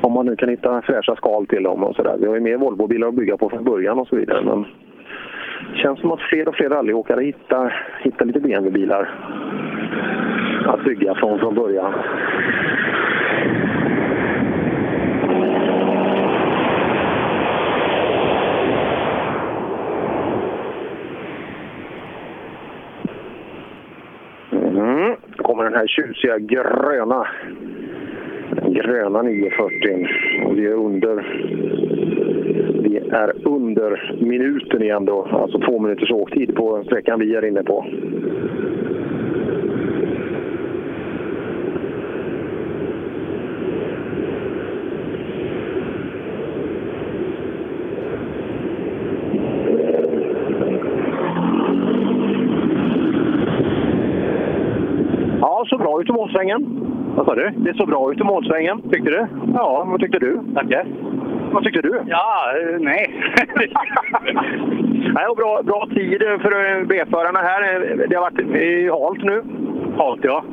Om 0.00 0.12
man 0.12 0.26
nu 0.26 0.36
kan 0.36 0.48
hitta 0.48 0.82
fräscha 0.82 1.16
skal 1.16 1.46
till 1.46 1.62
dem 1.62 1.84
och 1.84 1.96
sådär. 1.96 2.16
Vi 2.20 2.26
har 2.26 2.34
ju 2.34 2.40
mer 2.40 2.56
Volvo-bilar 2.56 3.08
att 3.08 3.14
bygga 3.14 3.36
på 3.36 3.50
från 3.50 3.64
början 3.64 3.98
och 3.98 4.08
så 4.08 4.16
vidare. 4.16 4.44
Men 4.44 4.62
det 5.72 5.78
känns 5.78 6.00
som 6.00 6.12
att 6.12 6.20
fler 6.20 6.48
och 6.48 6.54
fler 6.54 6.70
rallyåkare 6.70 7.24
hittar, 7.24 7.86
hittar 8.02 8.24
lite 8.24 8.40
BMW-bilar 8.40 9.10
att 10.66 10.84
bygga 10.84 11.14
från, 11.14 11.38
från 11.38 11.54
början. 11.54 11.94
Mm. 24.86 25.16
Då 25.36 25.42
kommer 25.42 25.64
den 25.64 25.74
här 25.74 25.86
tjusiga 25.86 26.38
gröna 26.38 27.26
gröna 28.66 29.22
940. 29.22 30.08
Och 30.44 30.58
vi 30.58 30.66
är 30.66 30.72
under 30.72 31.26
vi 32.82 32.96
är 32.96 33.32
under 33.48 34.14
minuten 34.20 34.82
igen 34.82 35.04
då. 35.04 35.28
Alltså 35.30 35.58
två 35.58 35.78
minuters 35.78 36.10
åktid 36.10 36.54
på 36.54 36.82
sträckan 36.84 37.20
vi 37.20 37.34
är 37.34 37.44
inne 37.44 37.62
på. 37.62 37.86
Ja, 55.40 55.64
så 55.68 55.78
bra 55.78 56.00
ut 56.00 56.08
i 56.08 56.12
målsvängen. 56.36 56.82
Vad 57.16 57.26
sa 57.26 57.34
du? 57.34 57.50
Det 57.56 57.74
såg 57.74 57.88
bra 57.88 58.12
ut 58.12 58.20
i 58.20 58.24
målsvängen. 58.24 58.82
Tyckte 58.82 59.10
du? 59.10 59.26
Ja, 59.54 59.84
vad 59.86 60.00
tyckte 60.00 60.18
du? 60.18 60.40
Tackar. 60.54 60.86
Vad 61.52 61.64
tyckte 61.64 61.82
du? 61.82 62.02
Ja, 62.06 62.52
eh, 62.56 62.80
nej. 62.80 63.14
Nej, 65.14 65.26
och 65.30 65.36
bra, 65.36 65.62
bra 65.62 65.86
tid 65.94 66.18
för 66.20 66.84
B-förarna 66.84 67.38
här. 67.38 67.60
Det 68.08 68.14
har 68.14 68.22
varit 68.22 68.40
halt 68.90 69.24
nu. 69.24 69.42
Halt, 69.98 70.20
ja. 70.24 70.44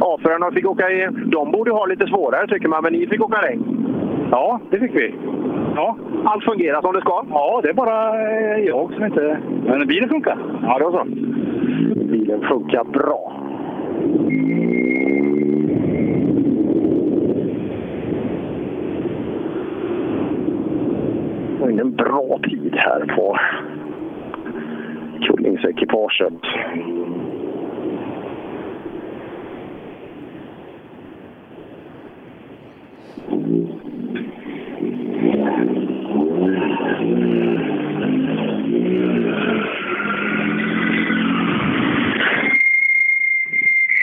A-förarna 0.00 0.50
fick 0.50 0.66
åka 0.66 0.90
i... 0.90 1.08
De 1.24 1.50
borde 1.50 1.70
ha 1.70 1.86
lite 1.86 2.06
svårare 2.06 2.46
tycker 2.46 2.68
man, 2.68 2.82
men 2.82 2.92
ni 2.92 3.06
fick 3.06 3.24
åka 3.24 3.38
regn. 3.42 3.86
Ja, 4.30 4.60
det 4.70 4.78
fick 4.78 4.94
vi. 4.94 5.14
Ja. 5.76 5.96
Allt 6.24 6.44
fungerar 6.44 6.80
som 6.80 6.94
det 6.94 7.00
ska? 7.00 7.24
Ja, 7.30 7.60
det 7.62 7.68
är 7.68 7.74
bara 7.74 8.22
eh, 8.30 8.58
jag 8.58 8.92
som 8.94 9.04
inte... 9.04 9.38
Men 9.66 9.86
bilen 9.86 10.08
funkar. 10.08 10.38
Ja, 10.62 10.78
det 10.78 10.84
var 10.84 10.92
så. 10.92 11.04
Bilen 12.04 12.40
funkar 12.48 12.84
bra. 12.84 13.49
Det 21.58 21.60
var 21.60 21.80
en 21.80 21.96
bra 21.96 22.38
tid 22.42 22.74
här 22.76 23.04
på 23.16 23.36
Kullingsekipaget. 25.26 26.34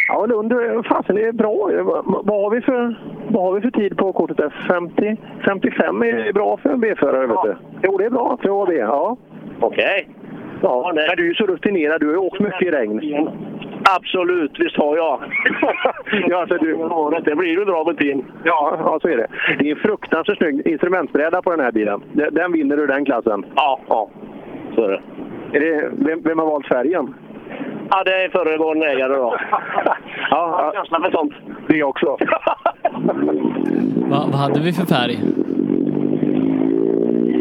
Ja, 0.08 0.26
Lund, 0.26 0.54
fasen 0.86 1.16
det 1.16 1.26
är 1.26 1.32
bra. 1.32 1.54
Vad 2.04 2.44
har 2.44 2.50
vi 2.50 2.62
för, 2.62 2.96
vad 3.28 3.44
har 3.44 3.54
vi 3.54 3.62
för 3.62 3.72
tid 3.72 3.98
på 3.98 4.14
kortet? 4.14 4.38
där? 4.38 4.68
50, 4.70 5.18
55 5.46 6.02
är 6.04 6.34
bra 6.34 6.58
för 6.58 6.70
en 6.70 6.80
B-förare, 6.80 7.28
vet 7.28 7.44
du. 7.44 7.56
Jo, 7.84 7.98
det 7.98 8.06
är 8.06 8.10
bra 8.10 8.38
för 8.42 8.64
AB. 8.64 8.72
Ja. 8.72 9.18
Okej. 9.60 10.10
Ja, 10.62 10.92
men 10.96 11.16
du 11.18 11.24
är 11.24 11.28
ju 11.28 11.34
så 11.34 11.46
rutinerad. 11.46 12.02
Du 12.02 12.06
har 12.06 12.14
ju 12.14 12.20
åkt 12.20 12.40
mycket 12.40 12.62
i 12.62 12.72
regn. 12.72 13.30
Absolut, 13.98 14.60
visst 14.60 14.78
har 14.78 14.98
jag. 14.98 15.20
ja, 16.30 16.42
alltså 16.42 16.58
du... 16.58 16.78
Det 17.24 17.36
blir 17.36 17.50
ju 17.50 17.66
bra 17.66 17.84
rutin. 17.84 18.26
Ja, 18.44 18.78
ja, 18.80 19.00
så 19.02 19.08
är 19.08 19.18
det. 19.18 19.28
Det 19.60 19.70
är 19.70 19.76
en 19.76 19.82
fruktansvärt 19.82 20.38
snygg 20.38 20.68
instrumentbräda 20.68 21.42
på 21.42 21.52
den 21.52 21.60
här 21.60 21.72
bilen. 21.72 22.02
Den, 22.14 22.34
den 22.34 22.52
vinner 22.52 22.78
du 22.78 22.88
den 22.88 23.06
klassen. 23.06 23.46
Ja, 23.56 23.80
ja. 23.88 24.10
så 24.76 24.84
är 24.84 24.90
det. 24.90 25.02
Är 25.58 25.60
det 25.60 25.90
vem, 25.98 26.22
vem 26.22 26.40
har 26.40 26.46
valt 26.46 26.68
färgen? 26.68 27.14
Ja, 27.90 28.04
det 28.04 28.24
är 28.24 28.30
föregående 28.30 28.88
ägare 28.88 29.16
då. 29.16 29.38
ja, 30.30 30.72
känsla 30.76 31.00
för 31.02 31.12
sånt. 31.12 31.34
Det 31.68 31.84
också. 31.84 32.06
Va, 34.10 34.26
vad 34.32 34.36
hade 34.36 34.60
vi 34.60 34.74
för 34.74 34.86
färg? 34.86 35.20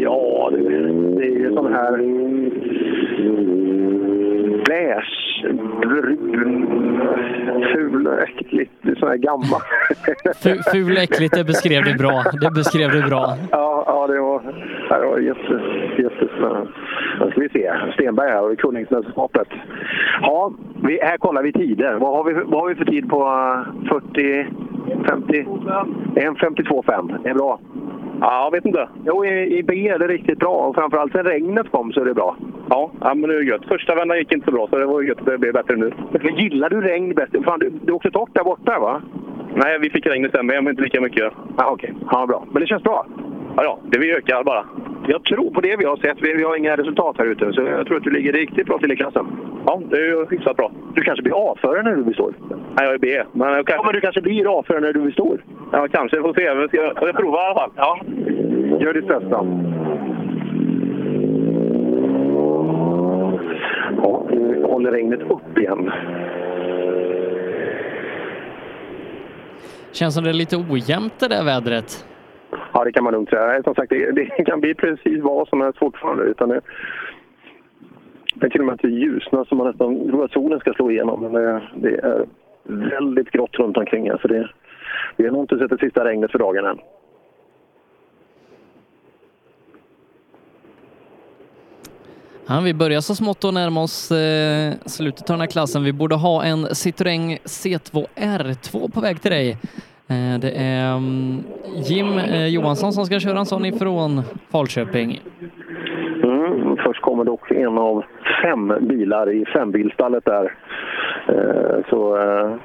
Ja, 0.03 0.49
det, 0.51 0.69
det 1.17 1.25
är 1.25 1.39
ju 1.39 1.53
sån 1.53 1.73
här 1.73 1.97
beige, 4.67 5.26
brun, 5.53 7.01
ful 7.73 8.07
och 8.07 8.19
äckligt. 8.21 8.71
Sån 8.99 9.09
här 9.09 9.17
gammal. 9.17 9.61
Fu- 10.43 10.61
Ful 10.71 10.91
och 10.91 11.03
äckligt, 11.03 11.33
det 11.35 11.43
beskrev 11.43 11.83
du 11.83 11.95
bra. 11.97 12.23
Det 12.41 12.51
beskrev 12.51 12.91
du 12.91 13.01
bra. 13.09 13.37
Ja, 13.51 13.83
ja 13.87 14.07
det 14.07 14.19
var, 14.19 14.41
det 15.01 15.05
var 15.07 15.19
jätte, 15.19 15.61
jättespännande. 16.01 16.67
Nu 17.19 17.31
ska 17.31 17.41
vi 17.41 17.49
se. 17.49 17.71
Stenberg 17.93 18.29
här 18.29 18.51
och 18.51 18.57
Kullingsmästerskapet. 18.59 19.47
Ja, 20.21 20.51
vi, 20.83 20.99
här 21.01 21.17
kollar 21.17 21.43
vi 21.43 21.51
tider. 21.53 21.93
Vad 21.93 22.11
har 22.17 22.23
vi, 22.23 22.33
vad 22.33 22.61
har 22.61 22.69
vi 22.69 22.75
för 22.75 22.85
tid 22.85 23.09
på 23.09 23.21
eh, 23.23 23.89
40, 23.89 24.47
50? 25.09 25.45
En 26.15 26.35
52,5. 26.35 27.23
Det 27.23 27.29
är 27.29 27.33
bra. 27.33 27.59
Ja, 28.21 28.43
jag 28.43 28.51
vet 28.51 28.65
inte. 28.65 28.89
Jo, 29.05 29.25
i, 29.25 29.57
i 29.57 29.63
B 29.63 29.87
är 29.87 29.99
det 29.99 30.07
riktigt 30.07 30.39
bra. 30.39 30.49
Och 30.49 30.75
framförallt 30.75 31.11
sen 31.11 31.23
regnet 31.23 31.71
kom 31.71 31.91
så 31.93 32.01
är 32.01 32.05
det 32.05 32.13
bra. 32.13 32.35
Ja, 32.69 32.91
ja 33.01 33.13
men 33.13 33.29
det 33.29 33.35
är 33.35 33.41
gött. 33.41 33.65
Första 33.67 33.95
vändan 33.95 34.17
gick 34.17 34.31
inte 34.31 34.45
så 34.45 34.51
bra, 34.51 34.67
så 34.67 34.77
det 34.77 34.85
var 34.85 35.01
gött 35.01 35.19
att 35.19 35.25
det 35.25 35.37
blev 35.37 35.53
bättre 35.53 35.75
nu. 35.75 35.93
Men 36.11 36.35
gillar 36.35 36.69
du 36.69 36.81
regn 36.81 37.13
bäst? 37.15 37.33
Fan, 37.45 37.59
du, 37.59 37.69
du 37.69 37.91
åkte 37.93 38.11
torrt 38.11 38.33
där 38.33 38.43
borta, 38.43 38.79
va? 38.79 39.01
Nej, 39.55 39.79
vi 39.79 39.89
fick 39.89 40.05
regn 40.05 40.25
i 40.25 40.29
stämmer, 40.29 40.61
men 40.61 40.67
inte 40.71 40.81
lika 40.81 41.01
mycket. 41.01 41.33
Ja, 41.57 41.69
Okej, 41.71 41.93
ja, 42.11 42.25
bra. 42.27 42.45
Men 42.51 42.61
det 42.61 42.67
känns 42.67 42.83
bra? 42.83 43.05
Ja, 43.57 43.63
ja. 43.63 43.79
Det 43.91 43.99
vi 43.99 44.15
ökar 44.15 44.43
bara. 44.43 44.65
Jag 45.07 45.23
tror 45.23 45.51
på 45.51 45.61
det 45.61 45.75
vi 45.75 45.85
har 45.85 45.97
sett. 45.97 46.17
Vi, 46.21 46.33
vi 46.33 46.43
har 46.43 46.55
inga 46.55 46.75
resultat 46.75 47.15
här 47.17 47.25
ute, 47.25 47.53
så 47.53 47.61
jag 47.61 47.87
tror 47.87 47.97
att 47.97 48.03
du 48.03 48.09
ligger 48.09 48.33
riktigt 48.33 48.67
bra 48.67 48.77
till 48.79 48.91
i 48.91 48.95
klassen. 48.95 49.25
Ja, 49.65 49.81
det 49.89 49.97
är 49.97 50.05
ju 50.05 50.25
hyfsat 50.29 50.57
bra. 50.57 50.71
Du 50.95 51.01
kanske 51.01 51.23
blir 51.23 51.51
A-förare 51.51 51.83
när 51.83 51.95
du 51.95 52.03
blir 52.03 52.13
stor? 52.13 52.33
Nej, 52.49 52.85
jag 52.85 52.93
är 52.93 52.97
B. 52.97 53.23
Men, 53.31 53.47
jag 53.47 53.67
kanske... 53.67 53.73
Ja, 53.73 53.83
men 53.85 53.93
du 53.93 54.01
kanske 54.01 54.21
blir 54.21 54.59
A-förare 54.59 54.81
när 54.81 54.93
du 54.93 55.01
blir 55.01 55.11
stor? 55.11 55.43
Ja, 55.71 55.87
kanske. 55.91 56.21
Får 56.21 56.33
se. 56.33 56.41
Jag 56.41 56.97
ska 56.97 57.13
prova 57.13 57.37
i 57.37 57.45
alla 57.45 57.55
fall. 57.59 57.71
Ja. 57.75 57.99
Gör 58.79 58.93
ditt 58.93 59.07
bästa. 59.07 59.45
Ja, 64.03 64.27
nu 64.31 64.63
håller 64.63 64.91
regnet 64.91 65.21
upp 65.21 65.57
igen. 65.57 65.91
Känns 69.91 70.15
som 70.15 70.23
det 70.23 70.29
är 70.29 70.33
lite 70.33 70.57
ojämnt 70.57 71.13
det 71.19 71.27
där 71.27 71.45
vädret. 71.45 72.05
Ja, 72.77 72.83
det 72.83 72.91
kan 72.91 73.03
man 73.03 73.13
lugnt 73.13 73.29
säga. 73.29 73.63
Som 73.63 73.75
sagt, 73.75 73.89
det, 73.89 74.11
det 74.11 74.25
kan 74.25 74.59
bli 74.59 74.73
precis 74.73 75.23
vad 75.23 75.47
som 75.47 75.61
helst 75.61 75.79
fortfarande. 75.79 76.23
Utan 76.23 76.49
det, 76.49 76.61
det 78.33 78.45
är 78.45 78.49
till 78.49 78.59
och 78.59 78.65
med 78.65 78.73
att 78.73 78.81
det 78.81 78.89
ljusnar 78.89 79.45
så 79.45 79.55
man 79.55 79.67
nästan 79.67 80.09
tror 80.09 80.25
att 80.25 80.31
solen 80.31 80.59
ska 80.59 80.73
slå 80.73 80.91
igenom. 80.91 81.21
Men 81.21 81.31
det, 81.33 81.61
det 81.75 81.95
är 81.95 82.25
väldigt 82.63 83.31
grått 83.31 83.55
runt 83.55 83.77
omkring 83.77 84.09
här. 84.09 84.17
Så 84.21 84.27
det, 84.27 84.49
vi 85.15 85.25
har 85.25 85.31
nog 85.31 85.43
inte 85.43 85.57
sett 85.57 85.69
det 85.69 85.77
sista 85.77 86.05
regnet 86.05 86.31
för 86.31 86.39
dagen 86.39 86.65
än. 86.65 86.79
Ja, 92.47 92.61
vi 92.63 92.73
börjar 92.73 93.01
så 93.01 93.15
smått 93.15 93.45
att 93.45 93.53
närma 93.53 93.83
oss 93.83 94.11
eh, 94.11 94.73
slutet 94.85 95.29
av 95.29 95.33
den 95.33 95.41
här 95.41 95.47
klassen. 95.47 95.83
Vi 95.83 95.93
borde 95.93 96.15
ha 96.15 96.43
en 96.43 96.65
Citroën 96.65 97.37
C2 97.43 98.05
R2 98.15 98.91
på 98.91 99.01
väg 99.01 99.21
till 99.21 99.31
dig. 99.31 99.57
Eh, 100.09 100.39
det 100.39 100.51
är 100.55 100.97
mm, 100.97 101.43
Jim 101.75 102.17
eh, 102.17 102.47
Johansson 102.47 102.93
som 102.93 103.05
ska 103.05 103.19
köra 103.19 103.39
en 103.39 103.45
sån 103.45 103.65
ifrån 103.65 104.21
Falköping. 104.51 105.21
Mm, 106.23 106.77
först 106.77 107.01
kommer 107.01 107.23
dock 107.23 107.51
en 107.51 107.77
av 107.77 108.03
fem 108.41 108.73
bilar 108.81 109.29
i 109.31 109.45
fembilstallet 109.45 110.25
där. 110.25 110.53
Eh, 111.27 111.89
så 111.89 112.17
eh, 112.17 112.55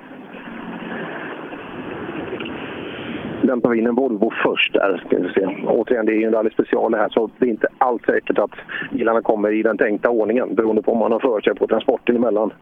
lämpar 3.42 3.70
vi 3.70 3.78
in 3.78 3.86
en 3.86 3.94
Volvo 3.94 4.32
först 4.42 4.72
där. 4.72 5.02
Ska 5.06 5.18
vi 5.18 5.32
se. 5.32 5.46
Återigen, 5.66 6.06
det 6.06 6.12
är 6.12 6.16
ju 6.16 6.26
en 6.26 6.32
rallyspecial 6.32 6.92
det 6.92 6.98
här 6.98 7.08
så 7.08 7.30
det 7.38 7.46
är 7.46 7.50
inte 7.50 7.68
alls 7.78 8.02
säkert 8.06 8.38
att 8.38 8.50
bilarna 8.92 9.22
kommer 9.22 9.52
i 9.52 9.62
den 9.62 9.78
tänkta 9.78 10.10
ordningen 10.10 10.54
beroende 10.54 10.82
på 10.82 10.92
om 10.92 10.98
man 10.98 11.12
har 11.12 11.20
för 11.20 11.40
sig 11.40 11.54
på 11.54 11.66
transporten 11.66 12.20
mellan 12.20 12.52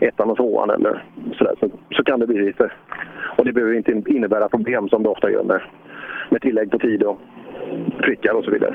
ettan 0.00 0.30
och 0.30 0.36
tvåan 0.36 0.70
eller 0.70 1.04
sådär. 1.38 1.54
Så, 1.60 1.68
så 1.96 2.04
kan 2.04 2.20
det 2.20 2.26
bli 2.26 2.46
lite. 2.46 2.70
Och 3.36 3.44
det 3.44 3.52
behöver 3.52 3.74
inte 3.74 4.02
innebära 4.06 4.48
problem 4.48 4.88
som 4.88 5.02
det 5.02 5.08
ofta 5.08 5.30
gör 5.30 5.42
med, 5.44 5.60
med 6.30 6.40
tillägg 6.42 6.70
på 6.70 6.78
tid 6.78 7.02
och 7.02 7.20
prickar 8.02 8.32
och 8.32 8.44
så 8.44 8.50
vidare. 8.50 8.74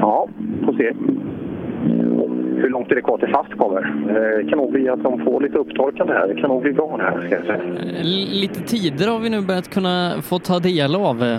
Ja, 0.00 0.28
får 0.64 0.72
se 0.72 0.92
hur 2.62 2.68
långt 2.70 2.90
är 2.90 2.94
det 2.94 3.02
kvar 3.02 3.18
till 3.18 3.28
fast 3.28 3.56
kommer. 3.58 3.80
Det 4.42 4.48
kan 4.48 4.58
nog 4.58 4.72
bli 4.72 4.88
att 4.88 5.02
de 5.02 5.24
får 5.24 5.40
lite 5.40 5.58
upptorkande 5.58 6.12
här. 6.12 6.28
Det 6.28 6.34
kan 6.40 6.50
nog 6.50 6.62
bli 6.62 6.72
bra 6.72 6.98
här, 7.02 7.26
ska 7.26 7.34
jag 7.34 7.44
säga. 7.44 7.62
Eh, 7.62 8.04
Lite 8.40 8.60
tider 8.60 9.08
har 9.12 9.18
vi 9.20 9.30
nu 9.30 9.40
börjat 9.40 9.70
kunna 9.70 10.14
få 10.22 10.38
ta 10.38 10.58
del 10.58 10.94
av. 10.94 11.22
Eh, 11.22 11.38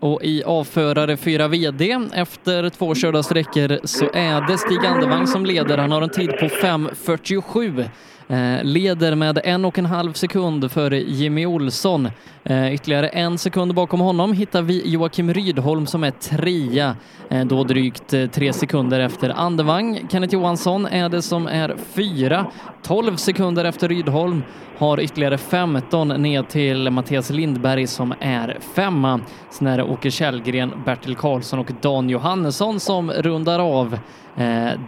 och 0.00 0.22
i 0.22 0.42
avförare 0.42 1.16
4 1.16 1.48
VD 1.48 1.98
efter 2.14 2.70
två 2.70 2.94
körda 2.94 3.22
sträckor 3.22 3.86
så 3.86 4.10
är 4.14 4.46
det 4.48 4.58
Stig 4.58 4.86
Andevang 4.86 5.26
som 5.26 5.46
leder. 5.46 5.78
Han 5.78 5.92
har 5.92 6.02
en 6.02 6.10
tid 6.10 6.30
på 6.30 6.46
5.47. 6.46 7.88
Eh, 8.28 8.64
leder 8.64 9.14
med 9.14 9.40
en 9.44 9.64
och 9.64 9.78
en 9.78 9.86
halv 9.86 10.12
sekund 10.12 10.72
före 10.72 11.00
Jimmy 11.00 11.46
Olsson. 11.46 12.08
Eh, 12.44 12.74
ytterligare 12.74 13.08
en 13.08 13.38
sekund 13.38 13.74
bakom 13.74 14.00
honom 14.00 14.32
hittar 14.32 14.62
vi 14.62 14.90
Joakim 14.90 15.34
Rydholm 15.34 15.86
som 15.86 16.04
är 16.04 16.10
trea, 16.10 16.96
eh, 17.30 17.44
då 17.44 17.64
drygt 17.64 18.14
tre 18.32 18.52
sekunder 18.52 19.00
efter 19.00 19.30
Andevang. 19.30 20.08
Kenneth 20.10 20.34
Johansson 20.34 20.86
är 20.86 21.08
det 21.08 21.22
som 21.22 21.46
är 21.46 21.76
fyra, 21.94 22.46
12 22.82 23.16
sekunder 23.16 23.64
efter 23.64 23.88
Rydholm, 23.88 24.42
har 24.78 25.00
ytterligare 25.00 25.38
15 25.38 26.08
ner 26.08 26.42
till 26.42 26.90
Mattias 26.90 27.30
Lindberg 27.30 27.86
som 27.86 28.14
är 28.20 28.58
femma. 28.74 29.20
Sen 29.50 29.66
är 29.66 29.76
det 29.76 29.84
Åke 29.84 30.10
Källgren, 30.10 30.72
Bertil 30.84 31.16
Karlsson 31.16 31.58
och 31.58 31.70
Dan 31.80 32.10
Johannesson 32.10 32.80
som 32.80 33.10
rundar 33.10 33.58
av 33.58 33.98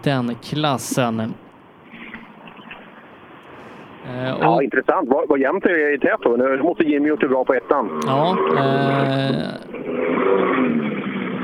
den 0.02 0.34
klassen. 0.34 1.34
Eh, 4.06 4.32
och- 4.34 4.42
Ja, 4.44 4.62
intressant. 4.62 5.08
Vad, 5.08 5.28
vad 5.28 5.38
jämnt 5.40 5.64
det 5.64 5.70
är 5.70 5.94
i 5.94 5.98
tät 5.98 6.20
då. 6.22 6.30
Nu 6.36 6.62
måste 6.62 6.82
Jimmy 6.84 7.08
gjort 7.08 7.20
det 7.20 7.28
bra 7.28 7.44
på 7.44 7.54
ettan. 7.54 8.00
Ja, 8.06 8.36
eh, 8.58 9.36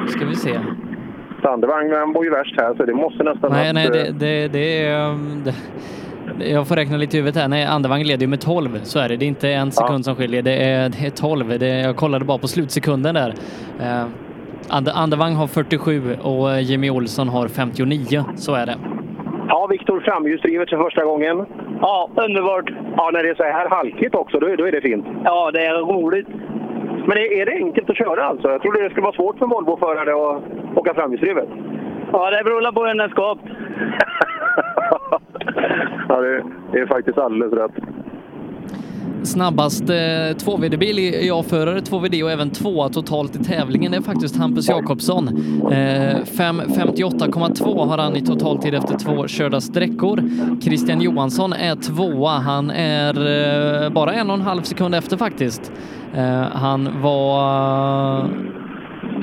ska 0.09 0.27
vi 0.27 0.35
se. 0.37 0.59
Sandevang 1.43 2.13
bor 2.13 2.25
ju 2.25 2.31
värst 2.31 2.55
här 2.61 2.75
så 2.75 2.85
det 2.85 2.95
måste 2.95 3.23
nästan... 3.25 3.53
Nej, 3.53 3.69
att, 3.69 3.75
nej, 3.75 3.87
eh, 3.87 3.93
det, 3.93 4.13
det, 4.19 4.49
det 4.49 4.85
är... 4.87 5.09
um, 5.11 5.43
Det, 5.45 5.55
jag 6.51 6.69
får 6.69 6.77
räkna 6.77 6.97
lite 6.97 7.17
i 7.17 7.21
huvudet 7.21 7.43
här. 7.43 7.49
Nej, 7.49 7.65
Andevang 7.65 8.03
leder 8.05 8.21
ju 8.21 8.27
med 8.27 8.41
12, 8.41 8.81
så 8.83 8.99
är 8.99 9.09
det. 9.09 9.17
Det 9.17 9.25
är 9.25 9.29
inte 9.29 9.49
en 9.51 9.73
sekund 9.73 10.05
som 10.05 10.17
skiljer, 10.17 10.43
det 10.43 10.57
är, 10.65 10.89
det 10.89 11.07
är 11.07 11.11
12. 11.11 11.59
Det, 11.59 11.81
jag 11.81 11.97
kollade 11.97 12.25
bara 12.25 12.39
på 12.39 12.49
slutsekunden 12.49 13.15
där. 13.15 13.35
Eh, 13.81 14.05
Ande, 14.69 14.93
Andevang 14.93 15.35
har 15.35 15.47
47 15.47 16.17
och 16.23 16.61
Jimmy 16.61 16.91
Olsson 16.91 17.29
har 17.29 17.49
59, 17.49 18.25
så 18.37 18.55
är 18.55 18.67
det. 18.67 18.75
Ja, 19.49 19.67
Viktor 19.71 20.01
framhjulsdrivet 20.01 20.71
för 20.71 20.77
första 20.77 21.05
gången. 21.05 21.47
Ja, 21.83 22.09
underbart. 22.17 22.71
Ja, 22.97 23.11
när 23.13 23.23
det 23.23 23.29
är 23.29 23.35
så 23.35 23.43
här 23.43 23.69
halkigt 23.69 24.15
också, 24.15 24.39
då, 24.39 24.47
är- 24.47 24.57
då 24.57 24.67
är 24.67 24.73
det 24.73 24.81
fint. 24.81 25.07
Ja, 25.25 25.51
det 25.51 25.67
är 25.67 25.75
roligt. 25.75 26.29
Men 27.07 27.19
är, 27.19 27.33
är 27.41 27.47
det 27.47 27.53
enkelt 27.53 27.91
att 27.91 27.97
köra 27.97 28.25
alltså? 28.25 28.49
Jag 28.51 28.63
trodde 28.63 28.83
det 28.83 28.91
skulle 28.91 29.05
vara 29.05 29.15
svårt 29.17 29.39
för 29.39 29.47
Volvo-förare 29.47 30.13
att 30.13 30.43
åka 30.79 30.95
framhjulsdrivet. 30.95 31.49
Ja, 32.13 32.31
det 32.31 32.45
beror 32.45 32.73
på 32.73 32.81
hur 32.81 32.89
den 32.89 33.01
är 33.01 33.09
skapt. 33.09 33.43
Ja, 36.09 36.21
det, 36.73 36.79
är 36.81 36.87
faktiskt 36.87 37.19
alldeles 37.19 37.53
rätt. 37.53 37.73
Snabbast 39.25 39.91
eh, 39.91 39.95
2VD-bil 39.95 40.99
i 40.99 41.27
i 41.27 41.31
A-förare, 41.31 41.81
2VD 41.81 42.23
och 42.23 42.31
även 42.31 42.51
tvåa 42.51 42.89
totalt 42.89 43.37
i 43.37 43.45
tävlingen 43.45 43.95
är 43.95 44.01
faktiskt 44.01 44.37
Hampus 44.37 44.69
Jakobsson. 44.69 45.29
Eh, 45.73 45.73
5.58,2 45.73 47.87
har 47.89 47.99
han 47.99 48.17
i 48.17 48.23
totaltid 48.23 48.75
efter 48.75 48.99
två 48.99 49.29
körda 49.29 49.61
sträckor. 49.61 50.23
Christian 50.63 51.01
Johansson 51.01 51.53
är 51.53 51.77
tvåa. 51.77 52.39
Han 52.39 52.71
är 52.71 53.15
eh, 53.85 53.91
bara 53.91 54.13
en 54.13 54.31
och 54.31 54.37
en 54.37 54.43
halv 54.43 54.63
sekund 54.63 54.95
efter 54.95 55.17
faktiskt. 55.17 55.73
Eh, 56.15 56.41
han 56.41 57.03
var 57.03 58.29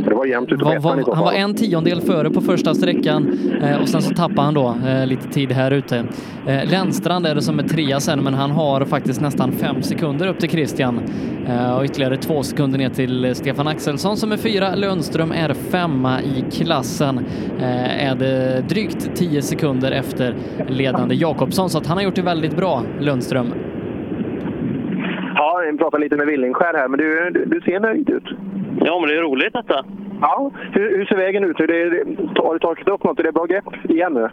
det 0.06 0.16
var 0.16 0.26
jämnt 0.26 0.52
ute 0.52 0.64
på 0.64 0.72
ettan 0.72 1.04
han 1.14 1.24
var 1.24 1.34
en 1.34 1.56
tiondel 1.56 2.02
före 2.02 2.30
på 2.30 2.42
första 2.42 2.74
sträckan 2.74 3.40
eh, 3.62 3.82
och 3.82 3.90
sen 3.90 4.02
så 4.02 4.14
tappade 4.14 4.42
han 4.42 4.54
då 4.54 4.76
eh, 4.88 5.06
lite 5.06 5.28
tid 5.28 5.52
här 5.52 5.72
ute. 5.72 5.98
Eh, 6.48 6.66
Lennstrand 6.72 7.26
är 7.26 7.36
det 7.36 7.42
som 7.42 7.60
är 7.60 7.64
trea 7.64 8.00
sen, 8.00 8.24
men 8.24 8.34
han 8.34 8.52
har 8.52 8.86
faktiskt 8.86 9.22
nästan 9.22 9.52
fem 9.52 9.84
sekunder 9.84 10.28
upp 10.28 10.40
till 10.40 10.50
Christian 10.50 11.02
eh, 11.48 11.72
och 11.78 11.84
ytterligare 11.84 12.18
två 12.18 12.44
sekunder 12.44 12.78
ner 12.78 12.90
till 12.90 13.26
eh, 13.26 13.34
Stefan 13.34 13.68
Axelsson 13.68 14.18
som 14.18 14.32
är 14.32 14.38
fyra. 14.38 14.76
Lundström 14.76 15.32
är 15.32 15.54
femma 15.54 16.22
i 16.22 16.46
klassen. 16.52 17.26
Eh, 17.60 18.10
är 18.10 18.16
det 18.16 18.64
drygt 18.70 19.16
tio 19.16 19.42
sekunder 19.42 19.92
efter 19.92 20.36
ledande 20.70 21.16
Jakobsson, 21.16 21.70
så 21.70 21.78
att 21.78 21.88
han 21.88 21.98
har 21.98 22.04
gjort 22.04 22.16
det 22.16 22.22
väldigt 22.22 22.56
bra, 22.56 22.84
Lundström. 23.00 23.54
Ja, 25.60 25.66
jag 25.66 25.80
pratar 25.80 26.00
lite 26.00 26.16
med 26.16 26.28
Willingskär 26.28 26.74
här, 26.74 26.88
men 26.88 27.00
du, 27.00 27.30
du, 27.30 27.46
du 27.46 27.62
ser 27.62 27.80
nöjd 27.80 28.10
ut. 28.10 28.24
Ja, 28.86 29.00
men 29.00 29.10
det 29.10 29.16
är 29.16 29.22
roligt 29.22 29.54
detta. 29.54 29.86
Ja, 30.22 30.52
hur, 30.72 30.98
hur 30.98 31.06
ser 31.06 31.16
vägen 31.16 31.44
ut? 31.44 31.60
Hur 31.60 31.68
det, 31.68 32.42
har 32.42 32.54
du 32.54 32.60
torkat 32.60 32.88
upp 32.88 33.04
något? 33.04 33.20
Är 33.20 33.24
det 33.24 33.32
bra 33.32 33.46
grepp 33.46 33.90
igen 33.90 34.14
nu? 34.14 34.30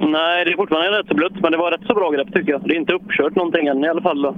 Nej, 0.00 0.44
det 0.44 0.52
är 0.52 0.56
fortfarande 0.56 0.98
rätt 0.98 1.08
så 1.08 1.14
blött, 1.14 1.42
men 1.42 1.52
det 1.52 1.58
var 1.58 1.70
rätt 1.70 1.86
så 1.86 1.94
bra 1.94 2.10
grepp 2.10 2.32
tycker 2.32 2.52
jag. 2.52 2.60
Det 2.64 2.74
är 2.74 2.76
inte 2.76 2.94
uppkört 2.94 3.34
någonting 3.34 3.66
än 3.66 3.84
i 3.84 3.88
alla 3.88 4.02
fall. 4.02 4.22
Då. 4.22 4.34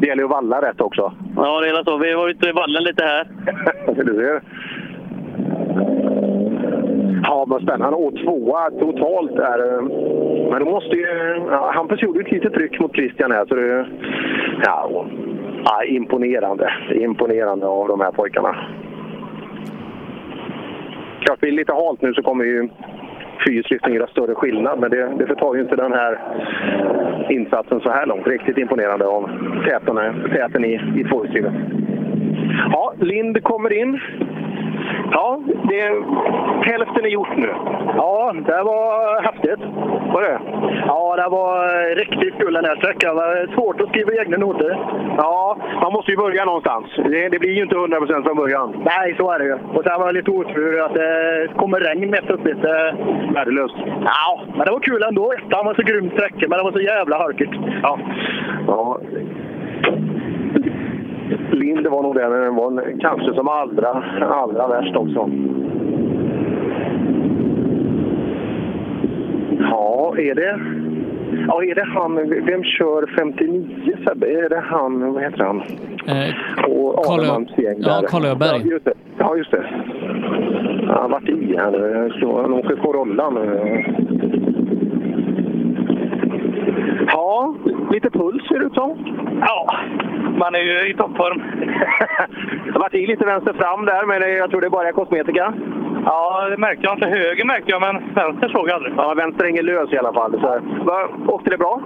Det 0.00 0.06
gäller 0.06 0.22
ju 0.22 0.26
att 0.26 0.30
valla 0.30 0.62
rätt 0.62 0.80
också. 0.80 1.12
Ja, 1.36 1.60
det 1.60 1.68
är 1.68 1.84
så. 1.84 1.98
Vi 1.98 2.14
var 2.14 2.28
ute 2.28 2.48
i 2.48 2.52
vallen 2.52 2.84
lite 2.84 3.04
här. 3.04 3.26
du 4.04 4.14
ser. 4.14 4.42
Ja, 7.22 7.44
vad 7.48 7.62
spännande. 7.62 7.96
Och 7.96 8.16
tvåa 8.16 8.70
totalt 8.70 9.36
där. 9.36 9.82
Men 10.50 10.64
då 10.64 10.70
måste 10.70 10.96
ju... 10.96 11.06
Ja, 11.50 11.70
Hampus 11.74 12.02
gjorde 12.02 12.18
ju 12.18 12.24
ett 12.26 12.32
litet 12.32 12.54
tryck 12.54 12.80
mot 12.80 12.94
Christian 12.94 13.32
här, 13.32 13.46
så 13.46 13.54
det... 13.54 13.86
Ja, 14.64 14.82
och, 14.84 15.06
ja, 15.64 15.84
imponerande. 15.84 16.72
Imponerande 16.94 17.66
av 17.66 17.88
de 17.88 18.00
här 18.00 18.10
pojkarna. 18.10 18.56
Klart, 21.20 21.40
blir 21.40 21.50
det 21.50 21.56
lite 21.56 21.72
halt 21.72 22.02
nu 22.02 22.14
så 22.14 22.22
kommer 22.22 22.44
ju 22.44 22.68
fyrhjulslyftning 23.46 23.94
göra 23.94 24.06
större 24.06 24.34
skillnad. 24.34 24.80
Men 24.80 24.90
det, 24.90 25.12
det 25.18 25.26
förtar 25.26 25.54
ju 25.54 25.60
inte 25.60 25.76
den 25.76 25.92
här 25.92 26.18
insatsen 27.30 27.80
så 27.80 27.90
här 27.90 28.06
långt. 28.06 28.26
Riktigt 28.26 28.58
imponerande 28.58 29.06
av 29.06 29.30
täten, 29.64 29.96
täten 30.30 30.64
i, 30.64 30.74
i 30.74 31.04
tvåhjulsdrivet. 31.04 31.52
Ja, 32.72 32.94
Lind 33.00 33.42
kommer 33.42 33.72
in. 33.72 34.00
Ja, 35.12 35.40
det, 35.68 35.82
hälften 36.70 37.04
är 37.04 37.08
gjort 37.08 37.36
nu. 37.36 37.54
Ja, 37.96 38.34
det 38.46 38.62
var 38.62 39.22
häftigt. 39.22 39.60
Var 40.12 40.22
det? 40.22 40.38
Ja, 40.86 41.16
det 41.16 41.28
var 41.28 41.94
riktigt 41.94 42.34
kul 42.38 42.54
den 42.54 42.64
här 42.64 42.76
sträckan. 42.76 43.16
Det 43.16 43.22
var 43.22 43.54
svårt 43.54 43.80
att 43.80 43.88
skriva 43.88 44.12
egna 44.22 44.36
noter. 44.36 44.78
Ja, 45.16 45.56
man 45.82 45.92
måste 45.92 46.10
ju 46.10 46.16
börja 46.16 46.44
någonstans. 46.44 46.86
Det, 46.96 47.28
det 47.28 47.38
blir 47.38 47.52
ju 47.52 47.62
inte 47.62 47.74
100% 47.74 48.22
från 48.24 48.36
början. 48.36 48.82
Nej, 48.84 49.14
så 49.18 49.30
är 49.30 49.38
det 49.38 49.44
ju. 49.44 49.54
Och 49.54 49.84
sen 49.84 50.00
var 50.00 50.06
det 50.06 50.12
lite 50.12 50.30
otur 50.30 50.80
att 50.80 50.94
det 50.94 51.48
kommer 51.56 51.80
regn 51.80 52.10
mitt 52.10 52.30
uppe 52.30 52.52
det. 52.52 52.96
Värdelöst. 53.34 53.76
Ja, 54.04 54.40
men 54.56 54.66
det 54.66 54.72
var 54.72 54.80
kul 54.80 55.02
ändå. 55.02 55.32
Ettan 55.32 55.66
var 55.66 55.74
så 55.74 55.82
grym 55.82 56.10
sträcka, 56.10 56.46
men 56.48 56.58
det 56.58 56.64
var 56.64 56.72
så 56.72 56.80
jävla 56.80 57.18
halkigt. 57.18 57.52
Ja. 57.82 57.98
ja. 58.66 59.00
Lind 61.62 61.86
var 61.86 62.02
nog 62.02 62.14
den, 62.14 62.30
den 62.30 62.54
var 62.54 63.00
kanske 63.00 63.34
som 63.34 63.48
allra, 63.48 64.04
allra 64.20 64.68
värst 64.68 64.96
också. 64.96 65.30
Ja, 69.58 70.14
är 70.18 70.34
det... 70.34 70.60
Ja, 71.48 71.62
är 71.64 71.74
det 71.74 71.84
han... 71.84 72.14
Vem 72.46 72.64
kör 72.64 73.06
59 73.16 73.96
Sebbe? 74.06 74.26
Är 74.26 74.48
det 74.48 74.60
han... 74.60 75.12
Vad 75.12 75.22
heter 75.22 75.44
han? 75.44 75.56
Eh, 76.06 76.64
Och 76.70 77.04
ja. 77.78 78.02
Karl 78.08 78.24
Öberg. 78.24 78.60
Ja, 78.64 78.70
just 78.70 78.84
det. 78.84 78.92
Ja, 79.18 79.36
just 79.36 79.50
det. 79.50 79.64
Han 80.86 81.02
har 81.02 81.08
varit 81.08 81.28
i 81.28 81.56
här 81.56 82.42
Han 82.42 82.52
åker 82.52 82.76
Corolla 82.76 83.30
nu. 83.30 83.84
Ja, 87.06 87.54
lite 87.90 88.10
puls 88.10 88.48
ser 88.48 88.58
det 88.58 88.64
ut 88.64 88.74
som. 88.74 88.90
Ja, 89.40 89.76
man 90.38 90.54
är 90.54 90.60
ju 90.60 90.90
i 90.90 90.94
toppform. 90.94 91.42
Det 92.72 92.78
varit 92.78 92.94
i 92.94 93.06
lite 93.06 93.24
vänster 93.24 93.52
fram 93.52 93.84
där, 93.84 94.06
men 94.06 94.36
jag 94.36 94.50
tror 94.50 94.60
det 94.60 94.70
bara 94.70 94.88
är 94.88 94.92
kosmetika. 94.92 95.54
Ja, 96.04 96.48
det 96.50 96.56
märkte 96.56 96.84
jag 96.84 96.96
inte. 96.96 97.08
Höger 97.08 97.44
märkte 97.44 97.70
jag, 97.70 97.80
men 97.80 98.14
vänster 98.14 98.48
såg 98.48 98.68
jag 98.68 98.74
aldrig. 98.74 98.94
Ja, 98.96 99.14
vänster 99.14 99.44
hänger 99.44 99.62
lös 99.62 99.92
i 99.92 99.98
alla 99.98 100.12
fall. 100.12 100.32
Så, 100.40 100.60
va, 100.84 101.08
åkte 101.26 101.50
det 101.50 101.58
bra? 101.58 101.80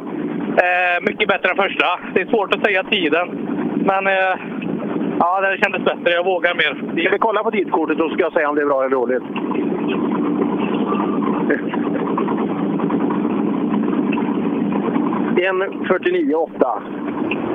Eh, 0.64 1.02
mycket 1.08 1.28
bättre 1.28 1.50
än 1.50 1.56
första. 1.56 1.86
Det 2.14 2.20
är 2.20 2.26
svårt 2.26 2.54
att 2.54 2.64
säga 2.64 2.84
tiden. 2.84 3.28
Men 3.74 4.06
eh, 4.06 4.34
ja, 5.18 5.40
det 5.40 5.58
kändes 5.62 5.84
bättre. 5.84 6.10
Jag 6.12 6.24
vågar 6.24 6.54
mer. 6.54 7.00
Ska 7.00 7.10
vi 7.10 7.18
kolla 7.18 7.42
på 7.42 7.50
tidkortet 7.50 7.98
så 7.98 8.08
ska 8.08 8.22
jag 8.22 8.32
säga 8.32 8.48
om 8.48 8.56
det 8.56 8.62
är 8.62 8.66
bra 8.66 8.80
eller 8.80 8.96
dåligt. 8.96 9.22
En 15.36 15.62
49,8. 15.62 16.80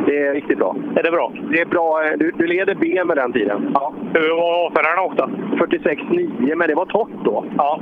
Det 0.05 0.27
är 0.27 0.33
riktigt 0.33 0.57
bra. 0.57 0.75
Är 0.95 1.03
det 1.03 1.11
bra? 1.11 1.31
Det 1.51 1.61
är 1.61 1.65
bra. 1.65 2.01
Du, 2.17 2.31
du 2.37 2.47
leder 2.47 2.75
B 2.75 3.03
med 3.05 3.17
den 3.17 3.33
tiden. 3.33 3.71
Ja. 3.73 3.93
Hur 4.13 4.29
var 4.29 5.05
åkta? 5.05 5.29
46,9, 5.57 6.55
men 6.55 6.67
det 6.67 6.75
var 6.75 6.85
torrt 6.85 7.25
då. 7.25 7.45
Ja. 7.57 7.79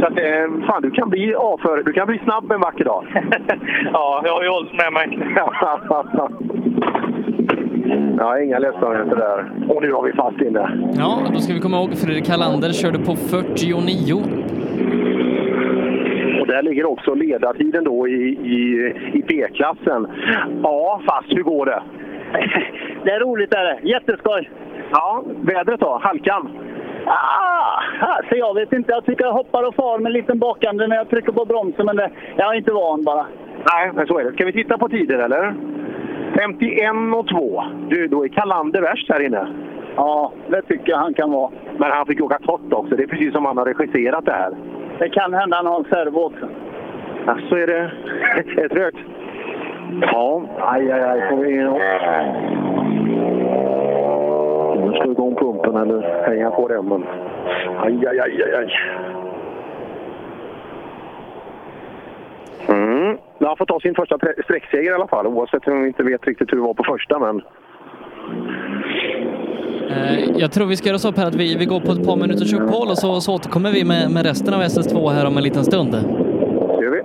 Så 0.00 0.06
att, 0.06 0.18
eh, 0.18 0.66
fan, 0.66 0.82
du 0.82 0.90
kan 0.90 1.10
bli 1.10 1.34
avför. 1.34 1.82
Du 1.82 1.92
kan 1.92 2.06
bli 2.06 2.18
snabb 2.18 2.52
en 2.52 2.60
vacker 2.60 2.84
dag. 2.84 3.04
ja, 3.92 4.22
jag 4.24 4.32
har 4.32 4.42
ju 4.42 4.48
hållit 4.48 4.72
med 4.72 4.92
mig. 4.92 5.18
ja, 8.18 8.40
inga 8.40 8.58
ledsamheter 8.58 9.16
där. 9.16 9.52
Och 9.68 9.82
nu 9.82 9.92
har 9.92 10.02
vi 10.02 10.12
fast 10.12 10.40
inne. 10.40 10.92
Ja, 10.96 11.18
då 11.34 11.40
ska 11.40 11.54
vi 11.54 11.60
komma 11.60 11.76
ihåg 11.76 11.96
Fredrik 11.96 12.28
Hallander 12.28 12.72
körde 12.72 12.98
på 12.98 13.16
49. 13.16 14.22
Där 16.50 16.62
ligger 16.62 16.86
också 16.86 17.14
ledartiden 17.14 17.84
då 17.84 18.08
i, 18.08 18.22
i, 18.56 18.60
i 19.12 19.22
B-klassen. 19.28 20.06
Ja, 20.62 21.00
fast 21.06 21.32
hur 21.36 21.42
går 21.42 21.66
det? 21.66 21.82
Det 23.04 23.10
är 23.10 23.20
roligt 23.20 23.54
är 23.54 23.64
det. 23.64 23.88
Jätteskoj. 23.88 24.50
Ja, 24.92 25.24
vädret 25.40 25.80
då? 25.80 25.98
Halkan? 26.02 26.48
Ah, 27.06 27.82
alltså 28.00 28.34
jag 28.34 28.54
vet 28.54 28.72
inte. 28.72 28.92
Jag 28.92 29.04
tycker 29.04 29.24
jag 29.24 29.32
hoppar 29.32 29.68
och 29.68 29.74
far 29.74 29.98
med 29.98 30.06
en 30.06 30.12
liten 30.12 30.38
bakande 30.38 30.86
när 30.86 30.96
jag 30.96 31.10
trycker 31.10 31.32
på 31.32 31.44
bromsen, 31.44 31.86
men 31.86 31.96
det, 31.96 32.10
jag 32.36 32.52
är 32.52 32.58
inte 32.58 32.72
van 32.72 33.04
bara. 33.04 33.26
Nej, 33.72 33.90
men 33.94 34.06
så 34.06 34.18
är 34.18 34.24
det. 34.24 34.32
Ska 34.32 34.44
vi 34.44 34.52
titta 34.52 34.78
på 34.78 34.88
tider 34.88 35.18
eller? 35.18 35.54
51 36.38 37.14
och 37.14 37.28
2. 37.28 37.64
Du, 37.88 38.06
då 38.06 38.24
är 38.24 38.28
Kalander 38.28 38.80
värst 38.80 39.08
här 39.08 39.26
inne. 39.26 39.46
Ja, 39.96 40.32
det 40.48 40.62
tycker 40.62 40.92
jag 40.92 40.98
han 40.98 41.14
kan 41.14 41.30
vara. 41.30 41.50
Men 41.78 41.90
han 41.90 42.06
fick 42.06 42.22
åka 42.22 42.38
torrt 42.38 42.72
också. 42.72 42.96
Det 42.96 43.02
är 43.02 43.06
precis 43.06 43.32
som 43.32 43.44
han 43.44 43.58
har 43.58 43.64
regisserat 43.64 44.24
det 44.24 44.32
här. 44.32 44.52
Det 45.00 45.08
kan 45.08 45.34
hända 45.34 45.56
han 45.56 45.66
har 45.66 45.78
en 45.78 45.84
servo 45.84 46.20
också. 46.20 46.48
Ja, 47.26 47.38
så 47.48 47.56
är 47.56 47.66
det. 47.66 47.90
Är 48.36 48.62
det 48.62 48.68
trögt? 48.68 48.96
Ja, 50.02 50.42
aj, 50.58 50.92
aj, 50.92 51.02
aj. 51.02 51.28
Får 51.28 51.36
vi 51.36 51.54
in 51.54 51.66
och... 51.66 51.80
Nu 54.86 54.92
slå 54.92 55.12
igång 55.12 55.34
pumpen 55.34 55.76
eller 55.76 56.24
hänga 56.26 56.50
på 56.50 56.68
remmen. 56.68 57.04
Aj, 57.78 58.06
aj, 58.06 58.20
aj, 58.20 58.42
aj, 58.42 58.54
aj. 58.54 58.70
Mm. 62.68 63.18
Han 63.40 63.56
får 63.56 63.66
ta 63.66 63.80
sin 63.80 63.94
första 63.94 64.18
sträckseger 64.44 64.90
i 64.90 64.94
alla 64.94 65.08
fall, 65.08 65.26
oavsett 65.26 65.68
om 65.68 65.82
vi 65.82 65.88
inte 65.88 66.02
vet 66.02 66.26
riktigt 66.26 66.52
hur 66.52 66.56
det 66.56 66.62
var 66.62 66.74
på 66.74 66.84
första. 66.84 67.18
Men 67.18 67.42
jag 70.38 70.52
tror 70.52 70.66
vi 70.66 70.76
ska 70.76 70.88
göra 70.88 70.98
så 70.98 71.12
Per 71.12 71.26
att 71.26 71.34
vi, 71.34 71.54
vi 71.54 71.64
går 71.64 71.80
på 71.80 71.92
ett 71.92 72.04
par 72.04 72.16
minuters 72.16 72.52
uppehåll 72.52 72.88
och 72.88 72.98
så, 72.98 73.20
så 73.20 73.34
återkommer 73.34 73.72
vi 73.72 73.84
med, 73.84 74.10
med 74.10 74.26
resten 74.26 74.54
av 74.54 74.62
SS2 74.62 75.12
här 75.12 75.24
om 75.26 75.36
en 75.36 75.42
liten 75.42 75.64
stund. 75.64 75.92
det 75.92 75.98
gör 75.98 76.90
vi. 76.90 77.02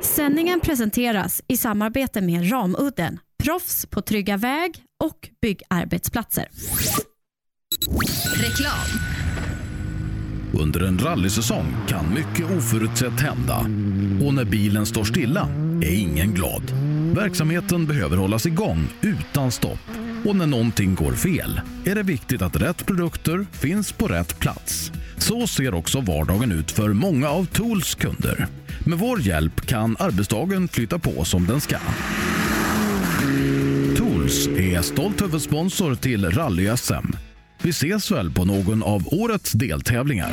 Sändningen 0.00 0.60
presenteras 0.60 1.42
i 1.48 1.56
samarbete 1.56 2.20
med 2.20 2.52
Ramudden, 2.52 3.18
proffs 3.44 3.86
på 3.86 4.02
trygga 4.02 4.36
väg 4.36 4.70
och 5.04 5.28
byggarbetsplatser. 5.42 6.48
Reklam. 8.34 9.00
Under 10.60 10.80
en 10.80 10.98
rallysäsong 10.98 11.76
kan 11.88 12.14
mycket 12.14 12.56
oförutsett 12.56 13.20
hända. 13.20 13.56
Och 14.26 14.34
när 14.34 14.44
bilen 14.44 14.86
står 14.86 15.04
stilla 15.04 15.48
är 15.82 16.00
ingen 16.00 16.34
glad. 16.34 16.62
Verksamheten 17.18 17.86
behöver 17.86 18.16
hållas 18.16 18.46
igång 18.46 18.88
utan 19.00 19.52
stopp. 19.52 19.90
Och 20.24 20.36
när 20.36 20.46
någonting 20.46 20.94
går 20.94 21.12
fel 21.12 21.60
är 21.84 21.94
det 21.94 22.02
viktigt 22.02 22.42
att 22.42 22.56
rätt 22.56 22.86
produkter 22.86 23.46
finns 23.52 23.92
på 23.92 24.08
rätt 24.08 24.38
plats. 24.38 24.92
Så 25.16 25.46
ser 25.46 25.74
också 25.74 26.00
vardagen 26.00 26.52
ut 26.52 26.70
för 26.70 26.92
många 26.92 27.28
av 27.28 27.44
Tools 27.44 27.94
kunder. 27.94 28.46
Med 28.86 28.98
vår 28.98 29.20
hjälp 29.20 29.66
kan 29.66 29.96
arbetsdagen 29.98 30.68
flytta 30.68 30.98
på 30.98 31.24
som 31.24 31.46
den 31.46 31.60
ska. 31.60 31.78
Tools 33.96 34.48
är 34.48 34.82
stolt 34.82 35.22
huvudsponsor 35.22 35.94
till 35.94 36.30
Rally-SM. 36.30 37.16
Vi 37.62 37.70
ses 37.70 38.10
väl 38.10 38.30
på 38.30 38.44
någon 38.44 38.82
av 38.82 39.14
årets 39.14 39.52
deltävlingar. 39.52 40.32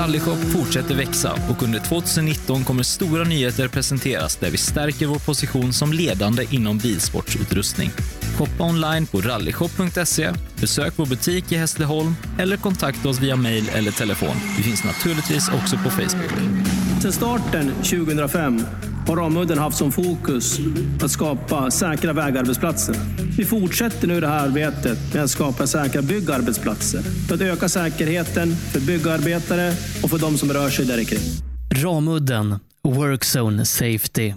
Rallyshop 0.00 0.38
fortsätter 0.38 0.94
växa 0.94 1.32
och 1.50 1.62
under 1.62 1.80
2019 1.80 2.64
kommer 2.64 2.82
stora 2.82 3.24
nyheter 3.24 3.68
presenteras 3.68 4.36
där 4.36 4.50
vi 4.50 4.56
stärker 4.56 5.06
vår 5.06 5.18
position 5.18 5.72
som 5.72 5.92
ledande 5.92 6.46
inom 6.50 6.78
bilsportsutrustning. 6.78 7.90
Shoppa 8.38 8.64
online 8.64 9.06
på 9.06 9.20
rallyshop.se, 9.20 10.32
besök 10.60 10.92
vår 10.96 11.06
butik 11.06 11.52
i 11.52 11.56
Hässleholm 11.56 12.14
eller 12.38 12.56
kontakta 12.56 13.08
oss 13.08 13.20
via 13.20 13.36
mail 13.36 13.70
eller 13.74 13.90
telefon. 13.90 14.36
Vi 14.56 14.62
finns 14.62 14.84
naturligtvis 14.84 15.48
också 15.48 15.76
på 15.76 15.90
Facebook. 15.90 16.32
Sedan 17.02 17.12
starten 17.12 17.72
2005 17.74 18.62
har 19.06 19.16
Ramudden 19.16 19.58
haft 19.58 19.76
som 19.78 19.92
fokus 19.92 20.58
att 21.02 21.10
skapa 21.10 21.70
säkra 21.70 22.12
vägarbetsplatser. 22.12 22.96
Vi 23.36 23.44
fortsätter 23.44 24.08
nu 24.08 24.20
det 24.20 24.28
här 24.28 24.46
arbetet 24.46 25.14
med 25.14 25.24
att 25.24 25.30
skapa 25.30 25.66
säkra 25.66 26.02
byggarbetsplatser 26.02 27.00
för 27.28 27.34
att 27.34 27.40
öka 27.40 27.68
säkerheten 27.68 28.56
för 28.56 28.80
byggarbetare 28.80 29.72
och 30.02 30.10
för 30.10 30.18
de 30.18 30.38
som 30.38 30.52
rör 30.52 30.70
sig 30.70 30.84
där 30.86 31.04
kring. 31.04 31.20
Ramudden 31.70 32.56
Workzone 32.82 33.64
Safety. 33.64 34.34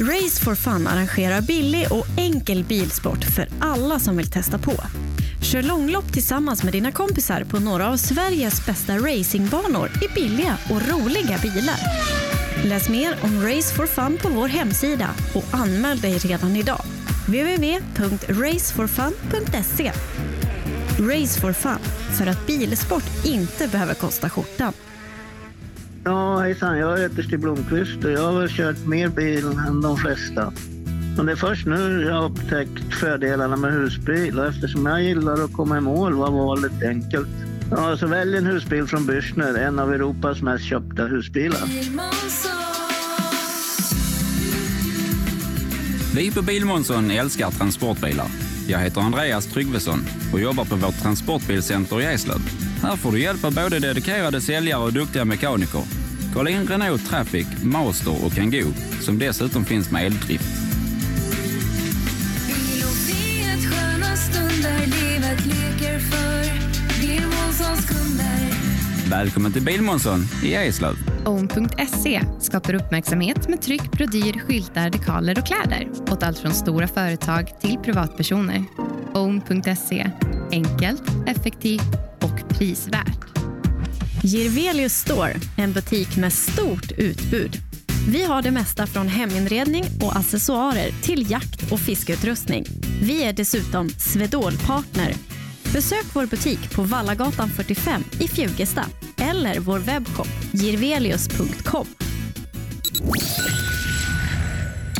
Race 0.00 0.44
for 0.44 0.54
Fun 0.54 0.86
arrangerar 0.86 1.40
billig 1.40 1.86
och 1.90 2.06
enkel 2.16 2.64
bilsport 2.64 3.24
för 3.24 3.48
alla 3.60 3.98
som 3.98 4.16
vill 4.16 4.30
testa 4.30 4.58
på. 4.58 4.72
Kör 5.42 5.62
långlopp 5.62 6.12
tillsammans 6.12 6.62
med 6.62 6.72
dina 6.72 6.92
kompisar 6.92 7.44
på 7.44 7.58
några 7.58 7.88
av 7.88 7.96
Sveriges 7.96 8.66
bästa 8.66 8.96
racingbanor 8.98 9.90
i 10.02 10.14
billiga 10.14 10.58
och 10.70 10.88
roliga 10.88 11.38
bilar. 11.42 11.76
Läs 12.68 12.88
mer 12.88 13.16
om 13.22 13.42
Race 13.42 13.74
for 13.74 13.86
Fun 13.86 14.18
på 14.22 14.28
vår 14.28 14.48
hemsida 14.48 15.10
och 15.34 15.44
anmäl 15.52 16.00
dig 16.00 16.18
redan 16.18 16.56
idag. 16.56 16.80
www.raceforfun.se 17.26 19.92
Race 20.98 21.40
for 21.40 21.52
Fun, 21.52 21.78
för 22.18 22.26
att 22.26 22.46
bilsport 22.46 23.04
inte 23.24 23.68
behöver 23.68 23.94
kosta 23.94 24.30
skjortan. 24.30 24.72
Ja, 26.04 26.38
hejsan. 26.38 26.78
Jag 26.78 26.98
heter 26.98 27.22
Stig 27.22 27.40
Blomqvist 27.40 28.04
och 28.04 28.10
jag 28.10 28.22
har 28.22 28.40
väl 28.40 28.48
kört 28.48 28.86
mer 28.86 29.08
bil 29.08 29.44
än 29.68 29.80
de 29.80 29.96
flesta. 29.96 30.52
Men 31.16 31.26
det 31.26 31.32
är 31.32 31.36
först 31.36 31.66
nu 31.66 32.02
jag 32.02 32.14
har 32.14 32.30
upptäckt 32.30 32.94
fördelarna 33.00 33.56
med 33.56 33.72
husbil 33.72 34.38
och 34.38 34.46
eftersom 34.46 34.86
jag 34.86 35.02
gillar 35.02 35.44
att 35.44 35.52
komma 35.52 35.78
i 35.78 35.80
mål 35.80 36.14
var 36.14 36.30
valet 36.30 36.82
enkelt. 36.82 37.28
Ja, 37.70 37.96
så 37.96 38.06
välj 38.06 38.36
en 38.36 38.46
husbil 38.46 38.86
från 38.86 39.06
Bürstner, 39.06 39.58
en 39.58 39.78
av 39.78 39.92
Europas 39.92 40.42
mest 40.42 40.64
köpta 40.64 41.06
husbilar. 41.06 41.68
Vi 46.16 46.30
på 46.30 46.42
Bilmånsson 46.42 47.10
älskar 47.10 47.50
transportbilar. 47.50 48.26
Jag 48.68 48.78
heter 48.78 49.00
Andreas 49.00 49.46
Tryggvesson 49.46 49.98
och 50.32 50.40
jobbar 50.40 50.64
på 50.64 50.76
vårt 50.76 51.02
transportbilcenter 51.02 52.00
i 52.00 52.04
Eslöv. 52.04 52.40
Här 52.82 52.96
får 52.96 53.12
du 53.12 53.20
hjälp 53.20 53.44
av 53.44 53.54
både 53.54 53.78
dedikerade 53.78 54.40
säljare 54.40 54.82
och 54.82 54.92
duktiga 54.92 55.24
mekaniker. 55.24 55.82
Kolla 56.34 56.50
in 56.50 56.66
Renault 56.66 57.08
Traffic, 57.08 57.46
Master 57.64 58.24
och 58.24 58.32
Kangoo 58.32 58.72
som 59.00 59.18
dessutom 59.18 59.64
finns 59.64 59.90
med 59.90 60.06
eldrift. 60.06 60.66
Välkommen 69.10 69.52
till 69.52 69.62
Bilmånsson 69.62 70.20
i 70.44 70.54
Eslöv. 70.54 70.94
Own.se 71.24 72.22
skapar 72.40 72.74
uppmärksamhet 72.74 73.48
med 73.48 73.62
tryck, 73.62 73.92
brodyr, 73.92 74.40
skyltar, 74.40 74.90
dekaler 74.90 75.38
och 75.38 75.46
kläder 75.46 75.88
åt 76.10 76.22
allt 76.22 76.38
från 76.38 76.52
stora 76.52 76.88
företag 76.88 77.60
till 77.60 77.78
privatpersoner. 77.78 78.64
Own.se 79.14 80.10
enkelt, 80.52 81.02
effektivt 81.26 81.94
och 82.22 82.48
prisvärt. 82.48 83.38
Girvelius 84.22 84.92
Store, 84.92 85.34
en 85.56 85.72
butik 85.72 86.16
med 86.16 86.32
stort 86.32 86.92
utbud. 86.92 87.56
Vi 88.08 88.24
har 88.24 88.42
det 88.42 88.50
mesta 88.50 88.86
från 88.86 89.08
heminredning 89.08 89.84
och 90.02 90.16
accessoarer 90.16 90.90
till 91.02 91.30
jakt 91.30 91.72
och 91.72 91.80
fiskeutrustning. 91.80 92.64
Vi 93.02 93.24
är 93.24 93.32
dessutom 93.32 93.88
Swedol-partner. 93.88 95.12
Besök 95.76 96.06
vår 96.12 96.26
butik 96.26 96.74
på 96.76 96.82
Vallagatan 96.82 97.48
45 97.48 98.02
i 98.20 98.28
Fjugesta 98.28 98.84
eller 99.20 99.58
vår 99.58 99.78
webbshop 99.78 100.28
girvelius.com. 100.52 101.86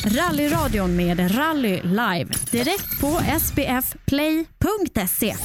Rallyradion 0.04 0.96
med 0.96 1.36
Rally 1.38 1.80
Live 1.82 2.28
direkt 2.50 3.00
på 3.00 3.20
sbfplay.se. 3.40 5.36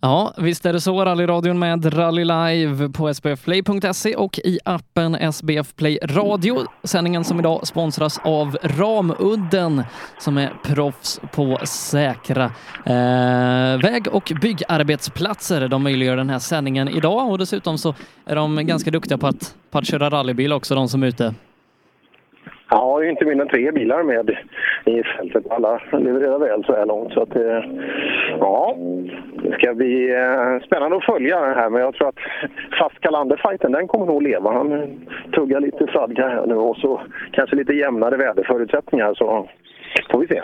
Ja, 0.00 0.34
visst 0.36 0.66
är 0.66 0.72
det 0.72 0.80
så. 0.80 1.04
Rallyradion 1.04 1.58
med 1.58 1.98
Rally 1.98 2.24
Live 2.24 2.88
på 2.88 3.14
sbfplay.se 3.14 4.14
och 4.14 4.38
i 4.44 4.58
appen 4.64 5.14
SBF 5.14 5.74
Play 5.76 5.98
Radio. 6.02 6.58
Sändningen 6.84 7.24
som 7.24 7.38
idag 7.38 7.66
sponsras 7.66 8.20
av 8.24 8.58
Ramudden 8.62 9.82
som 10.18 10.38
är 10.38 10.52
proffs 10.64 11.20
på 11.32 11.58
säkra 11.64 12.44
eh, 12.86 13.80
väg 13.82 14.08
och 14.12 14.32
byggarbetsplatser. 14.40 15.68
De 15.68 15.82
möjliggör 15.82 16.16
den 16.16 16.30
här 16.30 16.38
sändningen 16.38 16.88
idag 16.88 17.30
och 17.30 17.38
dessutom 17.38 17.78
så 17.78 17.94
är 18.26 18.36
de 18.36 18.66
ganska 18.66 18.90
duktiga 18.90 19.18
på 19.18 19.26
att, 19.26 19.54
på 19.70 19.78
att 19.78 19.86
köra 19.86 20.10
rallybil 20.10 20.52
också, 20.52 20.74
de 20.74 20.88
som 20.88 21.02
är 21.02 21.06
ute. 21.06 21.34
Jag 22.70 22.76
har 22.76 23.02
ju 23.02 23.10
inte 23.10 23.24
mindre 23.24 23.44
än 23.44 23.50
tre 23.50 23.70
bilar 23.72 24.02
med 24.02 24.30
i 24.84 25.02
fältet. 25.02 25.50
Alla 25.50 25.80
levererar 25.92 26.38
väl 26.38 26.64
så 26.64 26.72
här 26.72 26.86
långt. 26.86 27.12
Så 27.12 27.22
att, 27.22 27.36
eh, 27.36 27.60
ja, 28.40 28.76
det 29.42 29.52
ska 29.52 29.74
bli 29.74 30.14
eh, 30.14 30.66
spännande 30.66 30.96
att 30.96 31.04
följa 31.04 31.40
det 31.40 31.54
här. 31.54 31.70
Men 31.70 31.80
jag 31.80 31.94
tror 31.94 32.08
att 32.08 32.18
fast 32.78 33.00
Kalander-fighten, 33.00 33.72
den 33.72 33.88
kommer 33.88 34.06
nog 34.06 34.22
leva. 34.22 34.52
Han 34.52 35.00
tuggar 35.32 35.60
lite 35.60 35.86
fradga 35.86 36.28
här 36.28 36.46
nu 36.46 36.54
och 36.54 36.76
så 36.76 37.00
kanske 37.32 37.56
lite 37.56 37.72
jämnare 37.72 38.16
väderförutsättningar. 38.16 39.14
Så 39.14 39.48
får 40.10 40.18
vi 40.18 40.26
se. 40.26 40.42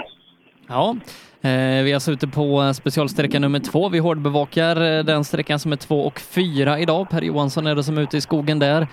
Ja, 0.68 0.96
Eh, 1.44 1.84
vi 1.84 1.90
är 1.90 1.94
alltså 1.94 2.12
ute 2.12 2.28
på 2.28 2.62
eh, 2.62 2.72
specialsträcka 2.72 3.38
nummer 3.38 3.58
två. 3.58 3.88
Vi 3.88 3.98
hårdbevakar 3.98 4.98
eh, 4.98 5.04
den 5.04 5.24
sträckan 5.24 5.58
som 5.58 5.72
är 5.72 5.76
två 5.76 6.00
och 6.00 6.20
fyra 6.20 6.78
idag. 6.78 7.10
Per 7.10 7.22
Johansson 7.22 7.66
är 7.66 7.74
det 7.74 7.82
som 7.82 7.98
är 7.98 8.02
ute 8.02 8.16
i 8.16 8.20
skogen 8.20 8.58
där. 8.58 8.86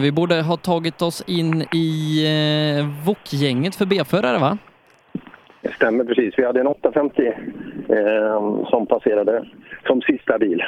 Vi 0.00 0.12
borde 0.12 0.42
ha 0.42 0.56
tagit 0.56 1.02
oss 1.02 1.24
in 1.26 1.62
i 1.62 2.24
eh, 2.78 3.06
VOK-gänget 3.06 3.74
för 3.74 3.86
B-förare, 3.86 4.38
va? 4.38 4.58
Det 5.60 5.74
stämmer 5.74 6.04
precis. 6.04 6.34
Vi 6.36 6.44
hade 6.44 6.60
en 6.60 6.66
850 6.66 7.22
eh, 7.88 8.68
som 8.70 8.86
passerade 8.86 9.44
som 9.86 10.00
sista 10.02 10.38
bil. 10.38 10.62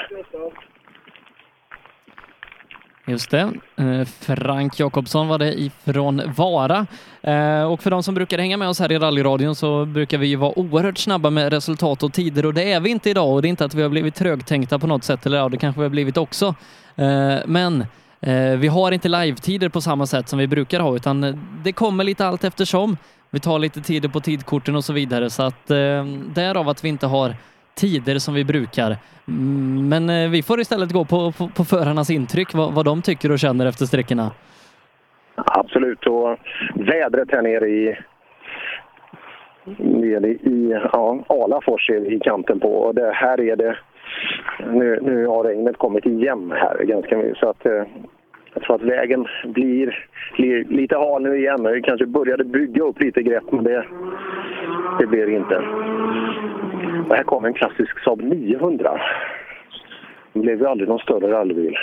Just 3.08 3.30
det. 3.30 3.52
Eh, 3.76 4.04
Frank 4.04 4.78
Jakobsson 4.78 5.28
var 5.28 5.38
det 5.38 5.60
ifrån 5.60 6.22
Vara. 6.36 6.86
Eh, 7.22 7.62
och 7.62 7.82
för 7.82 7.90
de 7.90 8.02
som 8.02 8.14
brukar 8.14 8.38
hänga 8.38 8.56
med 8.56 8.68
oss 8.68 8.80
här 8.80 8.92
i 8.92 8.98
rallyradion 8.98 9.54
så 9.54 9.84
brukar 9.84 10.18
vi 10.18 10.26
ju 10.26 10.36
vara 10.36 10.58
oerhört 10.58 10.98
snabba 10.98 11.30
med 11.30 11.52
resultat 11.52 12.02
och 12.02 12.12
tider 12.12 12.46
och 12.46 12.54
det 12.54 12.72
är 12.72 12.80
vi 12.80 12.90
inte 12.90 13.10
idag 13.10 13.34
och 13.34 13.42
det 13.42 13.48
är 13.48 13.50
inte 13.50 13.64
att 13.64 13.74
vi 13.74 13.82
har 13.82 13.88
blivit 13.88 14.14
trögtänkta 14.14 14.78
på 14.78 14.86
något 14.86 15.04
sätt, 15.04 15.26
eller 15.26 15.36
ja, 15.36 15.48
det 15.48 15.56
kanske 15.56 15.80
vi 15.80 15.84
har 15.84 15.90
blivit 15.90 16.16
också. 16.16 16.54
Eh, 16.96 17.36
men 17.46 17.86
vi 18.58 18.68
har 18.68 18.92
inte 18.92 19.08
live-tider 19.08 19.68
på 19.68 19.80
samma 19.80 20.06
sätt 20.06 20.28
som 20.28 20.38
vi 20.38 20.46
brukar 20.46 20.80
ha 20.80 20.96
utan 20.96 21.40
det 21.64 21.72
kommer 21.72 22.04
lite 22.04 22.26
allt 22.26 22.44
eftersom. 22.44 22.96
Vi 23.30 23.40
tar 23.40 23.58
lite 23.58 23.80
tider 23.80 24.08
på 24.08 24.20
tidkorten 24.20 24.76
och 24.76 24.84
så 24.84 24.92
vidare 24.92 25.30
så 25.30 25.42
att 25.42 25.66
därav 26.34 26.68
att 26.68 26.84
vi 26.84 26.88
inte 26.88 27.06
har 27.06 27.36
tider 27.80 28.18
som 28.18 28.34
vi 28.34 28.44
brukar. 28.44 28.96
Mm, 29.28 29.88
men 29.88 30.10
eh, 30.10 30.30
vi 30.30 30.42
får 30.42 30.60
istället 30.60 30.92
gå 30.92 31.04
på, 31.04 31.32
på, 31.32 31.48
på 31.56 31.64
förarnas 31.64 32.10
intryck, 32.10 32.54
vad, 32.54 32.74
vad 32.74 32.84
de 32.84 33.02
tycker 33.02 33.32
och 33.32 33.38
känner 33.38 33.66
efter 33.66 33.84
sträckorna. 33.84 34.30
Absolut. 35.34 36.06
Och 36.06 36.38
vädret 36.74 37.28
här 37.32 37.42
nere 37.42 37.68
i 37.68 37.96
nere 39.78 40.28
i 40.28 40.80
ja, 40.92 41.24
Alafors 41.26 41.90
är 41.90 42.00
vi 42.00 42.14
i 42.14 42.20
kanten 42.20 42.60
på. 42.60 42.68
Och 42.68 42.94
det, 42.94 43.12
här 43.14 43.40
är 43.40 43.56
det... 43.56 43.76
Nu, 44.72 44.98
nu 45.02 45.26
har 45.26 45.44
regnet 45.44 45.78
kommit 45.78 46.06
igen 46.06 46.52
här 46.56 46.84
ganska 46.84 47.16
mycket. 47.16 47.38
Så 47.38 47.48
att, 47.48 47.66
eh, 47.66 47.84
jag 48.54 48.62
tror 48.62 48.76
att 48.76 48.82
vägen 48.82 49.26
blir, 49.44 50.08
blir 50.36 50.64
lite 50.64 50.96
hal 50.96 51.22
nu 51.22 51.38
igen. 51.38 51.68
Vi 51.74 51.82
kanske 51.82 52.06
började 52.06 52.44
bygga 52.44 52.82
upp 52.82 53.00
lite 53.00 53.22
grepp, 53.22 53.52
men 53.52 53.64
det, 53.64 53.84
det 54.98 55.06
blir 55.06 55.26
det 55.26 55.32
inte. 55.32 55.62
Och 57.08 57.16
här 57.16 57.22
kommer 57.22 57.48
en 57.48 57.54
klassisk 57.54 58.04
Saab 58.04 58.20
900. 58.20 59.00
Det 60.32 60.40
blev 60.40 60.58
ju 60.58 60.66
aldrig 60.66 60.88
någon 60.88 60.98
större 60.98 61.32
rallybil. 61.32 61.74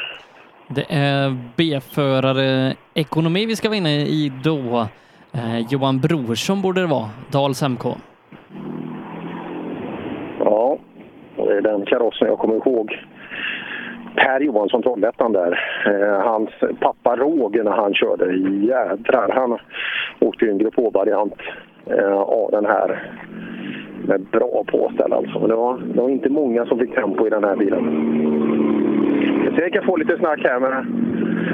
Det 0.67 0.85
är 0.89 1.37
B-förare 1.57 2.73
ekonomi 2.93 3.45
vi 3.45 3.55
ska 3.55 3.69
vinna 3.69 3.89
i 3.89 4.31
då. 4.43 4.87
Eh, 5.33 5.59
Johan 5.69 5.99
Brorsson 5.99 6.61
borde 6.61 6.81
det 6.81 6.87
vara, 6.87 7.09
Dals 7.31 7.63
MK. 7.63 7.85
Ja, 10.39 10.77
det 11.35 11.57
är 11.57 11.61
den 11.61 11.85
karossen 11.85 12.27
jag 12.27 12.39
kommer 12.39 12.55
ihåg. 12.55 13.05
Per 14.15 14.39
Johansson, 14.39 14.81
Trollhättan 14.81 15.33
där. 15.33 15.59
Eh, 15.85 16.25
hans 16.25 16.49
pappa 16.79 17.15
Roger 17.15 17.63
när 17.63 17.71
han 17.71 17.93
körde. 17.93 18.35
Jädrar, 18.67 19.29
han 19.35 19.57
åkte 20.19 20.45
ju 20.45 20.51
en 20.51 20.57
Grupp 20.57 20.75
H-variant 20.75 21.33
eh, 21.85 22.13
av 22.13 22.51
den 22.51 22.65
här. 22.65 23.11
Med 24.07 24.21
bra 24.31 24.63
påställ 24.67 25.13
alltså. 25.13 25.39
Men 25.39 25.49
det 25.49 25.55
var, 25.55 25.77
det 25.77 26.01
var 26.01 26.09
inte 26.09 26.29
många 26.29 26.65
som 26.65 26.79
fick 26.79 26.95
tempo 26.95 27.27
i 27.27 27.29
den 27.29 27.43
här 27.43 27.55
bilen. 27.55 27.83
Så 29.55 29.61
jag 29.61 29.73
kan 29.73 29.85
få 29.85 29.97
lite 29.97 30.17
snack 30.17 30.39
här 30.43 30.59
med 30.59 30.85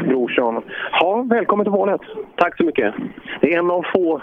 Brorsson. 0.07 0.61
Ja, 0.91 1.25
välkommen 1.29 1.65
till 1.65 1.71
målet. 1.71 2.01
Tack 2.35 2.57
så 2.57 2.63
mycket. 2.63 2.93
Det 3.41 3.53
är 3.53 3.59
en 3.59 3.71
av 3.71 3.85
få 3.93 4.21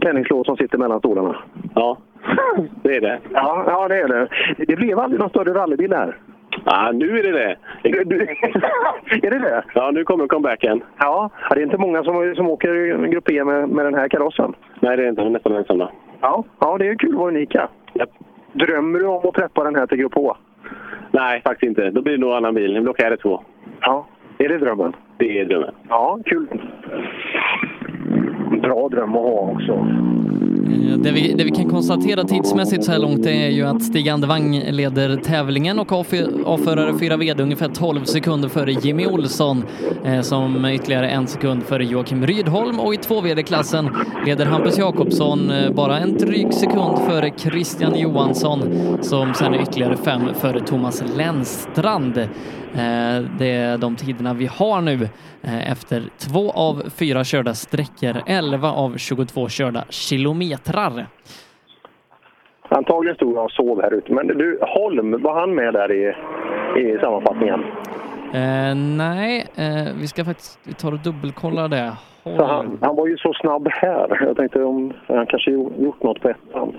penningslås 0.00 0.46
som 0.46 0.56
sitter 0.56 0.78
mellan 0.78 0.98
stolarna. 0.98 1.36
Ja, 1.74 1.98
det 2.82 2.96
är 2.96 3.00
det. 3.00 3.18
Ja, 3.32 3.64
ja, 3.66 3.88
det 3.88 3.96
är 3.96 4.08
det. 4.08 4.28
Det 4.66 4.76
blev 4.76 4.98
aldrig 4.98 5.20
någon 5.20 5.30
större 5.30 5.54
rallybil 5.54 5.92
här. 5.92 6.16
Ja, 6.64 6.92
nu 6.94 7.18
är 7.18 7.22
det 7.22 7.32
det. 7.32 7.56
är 9.26 9.30
det 9.30 9.38
det? 9.38 9.64
Ja, 9.74 9.90
nu 9.90 10.04
kommer 10.04 10.26
comebacken. 10.26 10.82
Ja, 10.98 11.30
det 11.50 11.60
är 11.60 11.64
inte 11.64 11.78
många 11.78 12.04
som, 12.04 12.34
som 12.36 12.48
åker 12.48 13.06
Grupp 13.06 13.30
E 13.30 13.44
med, 13.44 13.68
med 13.68 13.84
den 13.84 13.94
här 13.94 14.08
karossen. 14.08 14.54
Nej, 14.80 14.96
det 14.96 15.04
är 15.04 15.08
inte. 15.08 15.28
Nästan 15.28 15.52
ensamma. 15.56 15.90
Ja, 16.20 16.44
ja, 16.60 16.78
det 16.78 16.88
är 16.88 16.94
kul 16.94 17.10
att 17.10 17.16
vara 17.18 17.28
unika. 17.28 17.68
Drömmer 18.52 18.98
du 18.98 19.06
om 19.06 19.28
att 19.28 19.34
preppa 19.34 19.64
den 19.64 19.76
här 19.76 19.86
till 19.86 19.98
Grupp 19.98 20.14
H? 20.14 20.36
Nej, 21.10 21.42
faktiskt 21.44 21.68
inte. 21.68 21.90
Då 21.90 22.02
blir 22.02 22.12
det 22.12 22.20
nog 22.20 22.32
annan 22.32 22.54
bil. 22.54 22.76
En 22.76 22.82
blockade 22.82 23.16
två. 23.16 23.42
Ja, 23.80 24.06
är 24.38 24.48
det 24.48 24.58
drömmen? 24.58 24.92
Det 25.16 25.40
är 25.40 25.44
drömmen. 25.44 25.74
Ja, 25.88 26.18
kul. 26.24 26.46
Bra 28.68 28.88
dröm. 28.88 29.10
att 29.10 29.22
ha 29.22 29.52
också. 29.52 29.72
Eh, 29.72 30.98
det 30.98 31.10
vi, 31.10 31.32
det 31.32 31.44
vi 31.44 31.50
kan 31.50 31.70
konstatera 31.70 32.24
tidsmässigt 32.24 32.84
så 32.84 32.92
här 32.92 32.98
långt 32.98 33.26
är 33.26 33.48
ju 33.48 33.66
att 33.66 33.82
Stig 33.82 34.08
Andevang 34.08 34.62
leder 34.70 35.16
tävlingen 35.16 35.78
och 35.78 35.92
avförare 36.44 36.98
4 36.98 37.16
VD 37.16 37.42
ungefär 37.42 37.68
12 37.68 38.04
sekunder 38.04 38.48
före 38.48 38.72
Jimmy 38.72 39.06
Olsson 39.06 39.64
eh, 40.04 40.20
som 40.20 40.64
ytterligare 40.64 41.08
en 41.08 41.26
sekund 41.26 41.62
före 41.62 41.84
Joakim 41.84 42.26
Rydholm 42.26 42.80
och 42.80 42.94
i 42.94 42.96
2 42.96 43.20
VD-klassen 43.20 43.90
leder 44.26 44.46
Hampus 44.46 44.78
Jakobsson 44.78 45.50
eh, 45.50 45.70
bara 45.70 45.98
en 45.98 46.18
dryg 46.18 46.54
sekund 46.54 46.98
före 46.98 47.30
Christian 47.36 47.98
Johansson 47.98 48.62
som 49.00 49.34
sen 49.34 49.54
är 49.54 49.62
ytterligare 49.62 49.96
fem 49.96 50.22
före 50.34 50.60
Thomas 50.60 51.02
Lennstrand. 51.16 52.28
Eh, 52.78 53.24
Det 53.38 53.46
är 53.52 53.78
de 53.78 53.96
tiderna 53.96 54.34
vi 54.34 54.46
har 54.46 54.80
nu 54.80 55.08
eh, 55.42 55.72
efter 55.72 56.02
två 56.18 56.50
av 56.50 56.82
fyra 56.98 57.24
körda 57.24 57.54
sträckor, 57.54 58.22
11 58.26 58.72
av 58.72 58.96
22 58.96 59.48
körda 59.48 59.84
kilometrar. 59.90 61.06
Antagligen 62.68 63.16
stod 63.16 63.36
han 63.36 63.44
och 63.44 63.50
sov 63.50 63.82
här 63.82 63.94
ute. 63.94 64.12
Men 64.12 64.26
du, 64.26 64.58
Holm, 64.62 65.22
var 65.22 65.40
han 65.40 65.54
med 65.54 65.72
där 65.74 65.92
i, 65.92 66.08
i 66.80 66.98
sammanfattningen? 67.00 67.60
Eh, 68.32 68.74
nej, 68.74 69.46
eh, 69.56 69.88
vi 70.00 70.06
ska 70.08 70.24
faktiskt 70.24 70.58
vi 70.64 70.74
tar 70.74 70.92
och 70.92 70.98
dubbelkolla 70.98 71.68
det. 71.68 71.92
Så 72.36 72.44
han, 72.46 72.78
han 72.80 72.96
var 72.96 73.06
ju 73.06 73.16
så 73.16 73.32
snabb 73.40 73.68
här. 73.70 74.24
Jag 74.26 74.36
tänkte 74.36 74.62
om 74.64 74.92
han 75.06 75.26
kanske 75.26 75.50
gjo- 75.50 75.82
gjort 75.84 76.02
något 76.02 76.20
på 76.20 76.28
ettan. 76.28 76.72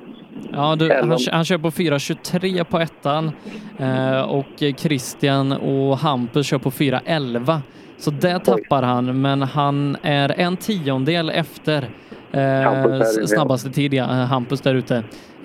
Ja, 0.51 0.75
du, 0.75 0.93
han, 0.93 1.17
han 1.31 1.45
kör 1.45 1.57
på 1.57 1.69
4.23 1.69 2.63
på 2.63 2.79
ettan 2.79 3.31
eh, 3.77 4.21
och 4.21 4.63
Christian 4.77 5.51
och 5.51 5.97
Hampus 5.97 6.47
kör 6.47 6.57
på 6.57 6.69
4.11. 6.69 7.57
Så 7.97 8.11
det 8.11 8.39
tappar 8.39 8.83
han, 8.83 9.21
men 9.21 9.41
han 9.41 9.97
är 10.01 10.39
en 10.39 10.57
tiondel 10.57 11.29
efter 11.29 11.89
eh, 12.31 13.01
snabbaste 13.25 13.69
tid, 13.69 13.93
ja, 13.93 14.03
eh, 14.03 14.09
Hampus 14.09 14.61
där 14.61 14.75
ute. 14.75 14.95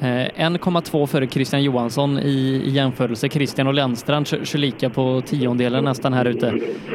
Eh, 0.00 0.04
1,2 0.06 1.06
före 1.06 1.26
Christian 1.26 1.62
Johansson 1.62 2.18
i, 2.18 2.62
i 2.66 2.70
jämförelse. 2.70 3.28
Christian 3.28 3.66
och 3.66 3.74
Lennstrand 3.74 4.26
kör, 4.26 4.44
kör 4.44 4.58
lika 4.58 4.90
på 4.90 5.22
tiondelen 5.26 5.84
nästan 5.84 6.12
här 6.12 6.24
ute 6.24 6.48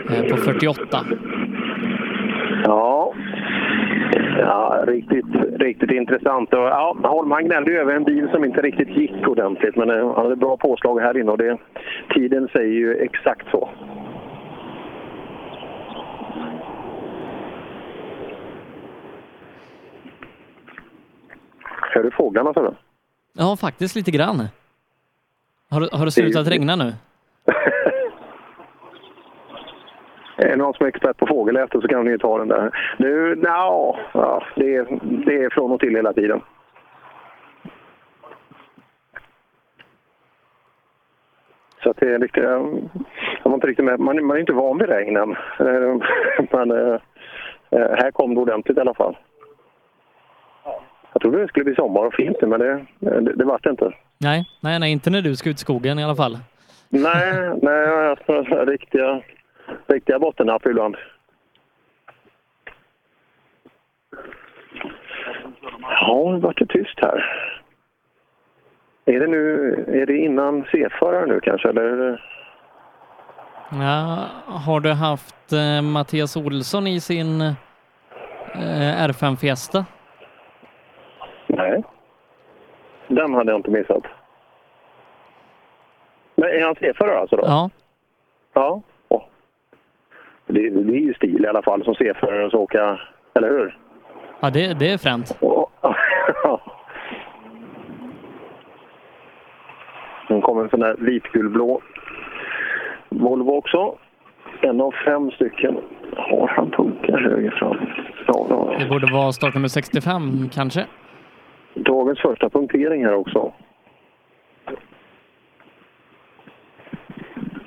eh, 0.10 0.24
på 0.32 0.38
48. 0.38 1.06
Ja. 2.64 2.99
Ja, 4.40 4.84
riktigt, 4.88 5.26
riktigt 5.60 5.92
intressant. 5.92 6.54
Och, 6.54 6.60
ja, 6.60 6.96
Holm 7.04 7.32
han 7.32 7.46
gnällde 7.46 7.72
över 7.72 7.94
en 7.94 8.04
bil 8.04 8.30
som 8.32 8.46
inte 8.46 8.62
riktigt 8.62 8.90
gick 8.90 9.28
ordentligt, 9.28 9.76
men 9.76 9.90
eh, 9.90 10.14
han 10.16 10.26
hade 10.26 10.36
bra 10.36 10.58
påslag 10.58 11.00
här 11.00 11.18
inne 11.18 11.32
och 11.32 11.38
det, 11.38 11.58
tiden 12.14 12.48
säger 12.54 12.74
ju 12.74 12.96
exakt 12.96 13.52
så. 13.52 13.70
Hör 21.94 22.04
du 22.04 22.12
fåglarna, 22.12 22.54
du? 22.54 22.76
Ja, 23.34 23.58
faktiskt 23.58 23.96
lite 23.96 24.12
grann. 24.12 24.48
Har, 25.70 25.98
har 25.98 26.06
det 26.06 26.12
slutat 26.12 26.48
regna 26.48 26.76
nu? 26.76 26.94
Är 30.40 30.50
det 30.50 30.56
någon 30.56 30.74
som 30.74 30.86
är 30.86 30.90
expert 30.90 31.18
på 31.18 31.28
fågelläte 31.28 31.82
så 31.82 31.88
kan 31.88 32.06
ni 32.06 32.12
ju 32.12 32.18
ta 32.18 32.38
den 32.38 32.48
där. 32.48 32.72
Nu, 32.98 33.36
nja, 33.36 33.96
ja, 34.14 34.44
det, 34.56 34.76
är, 34.76 35.00
det 35.26 35.44
är 35.44 35.50
från 35.50 35.72
och 35.72 35.80
till 35.80 35.96
hela 35.96 36.14
tiden. 36.14 36.42
Så 41.84 41.90
att 41.90 41.98
det 41.98 42.14
är 42.14 42.20
lite... 42.20 42.40
Jag 43.44 43.50
var 43.50 43.54
inte 43.54 43.68
riktigt 43.68 43.86
med. 43.86 44.00
Man, 44.00 44.26
man 44.26 44.38
är 44.38 44.40
inte 44.42 44.54
van 44.54 44.78
vid 44.78 44.90
regnen. 44.90 45.36
Eh, 45.60 45.98
Men 46.52 46.72
eh, 46.72 47.00
eh, 47.70 47.90
här 47.98 48.12
kom 48.12 48.36
det 48.36 48.42
ordentligt 48.42 48.78
i 48.78 48.82
alla 48.82 48.94
fall. 48.94 49.18
Jag 51.14 51.22
trodde 51.22 51.42
det 51.42 51.48
skulle 51.48 51.66
bli 51.66 51.76
sommar 51.76 52.06
och 52.06 52.14
fint 52.14 52.42
men 52.42 52.60
det, 52.60 52.86
det, 53.00 53.34
det 53.36 53.46
vart 53.46 53.64
det 53.64 53.70
inte. 53.70 53.92
Nej, 54.18 54.46
nej, 54.62 54.80
nej, 54.80 54.92
inte 54.92 55.10
när 55.10 55.22
du 55.22 55.36
ska 55.36 55.50
ut 55.50 55.56
i 55.56 55.60
skogen 55.60 56.00
i 56.00 56.04
alla 56.04 56.16
fall. 56.16 56.38
Nej, 56.90 57.52
nej, 57.62 57.74
jag 57.74 57.98
har 57.98 58.08
haft 58.08 58.28
några 58.28 58.66
riktiga, 58.66 59.22
riktiga 59.88 60.20
bottennapp 60.20 60.66
ibland. 60.66 60.98
Ja, 65.82 66.32
det 66.32 66.40
vart 66.40 66.58
det 66.58 66.66
tyst 66.66 67.00
här. 67.02 67.26
Är 69.06 69.20
det 69.20 69.28
nu, 69.28 69.74
är 69.88 70.06
det 70.06 70.18
innan 70.18 70.66
C-förare 70.72 71.26
nu 71.26 71.40
kanske, 71.40 71.70
eller? 71.70 72.22
Ja, 73.72 74.28
har 74.46 74.80
du 74.80 74.92
haft 74.92 75.54
eh, 75.54 75.82
Mattias 75.82 76.38
Olsson 76.38 76.88
i 76.88 77.00
sin 77.00 77.42
eh, 77.42 77.56
R5 79.08 79.36
Fiesta? 79.36 79.86
Nej. 81.48 81.84
Den 83.08 83.34
hade 83.34 83.52
jag 83.52 83.60
inte 83.60 83.72
missat. 83.72 84.04
Men 86.36 86.50
är 86.50 86.66
han 86.66 86.76
C-förare 86.76 87.20
alltså 87.20 87.36
då? 87.36 87.44
Ja. 87.46 87.70
Ja. 88.54 88.82
Det, 90.50 90.70
det 90.70 90.98
är 90.98 91.02
ju 91.02 91.14
stil 91.14 91.46
i 91.46 91.48
alla 91.48 91.62
fall 91.62 91.84
som 91.84 91.96
C-förare 91.96 92.46
att 92.46 92.54
åka, 92.54 93.00
eller 93.34 93.50
hur? 93.50 93.78
Ja, 94.40 94.50
det, 94.50 94.80
det 94.80 94.92
är 94.92 94.98
fränt. 94.98 95.40
Nu 100.30 100.42
kommer 100.42 100.64
en 100.64 100.70
sån 100.70 100.80
där 100.80 100.96
vitgulblå 101.00 101.82
Volvo 103.10 103.52
också. 103.52 103.98
En 104.62 104.82
av 104.82 104.94
fem 105.06 105.32
stycken. 105.32 105.78
Har 106.18 106.48
han 106.48 106.72
punkar 106.72 107.18
höger 107.20 107.52
fram? 107.52 107.78
Ja, 108.28 108.46
han. 108.50 108.80
Det 108.80 108.90
borde 108.90 109.14
vara 109.14 109.32
startnummer 109.32 109.68
65 109.68 110.50
kanske. 110.54 110.86
Dagens 111.74 112.20
första 112.20 112.50
punktering 112.50 113.06
här 113.06 113.14
också. 113.14 113.54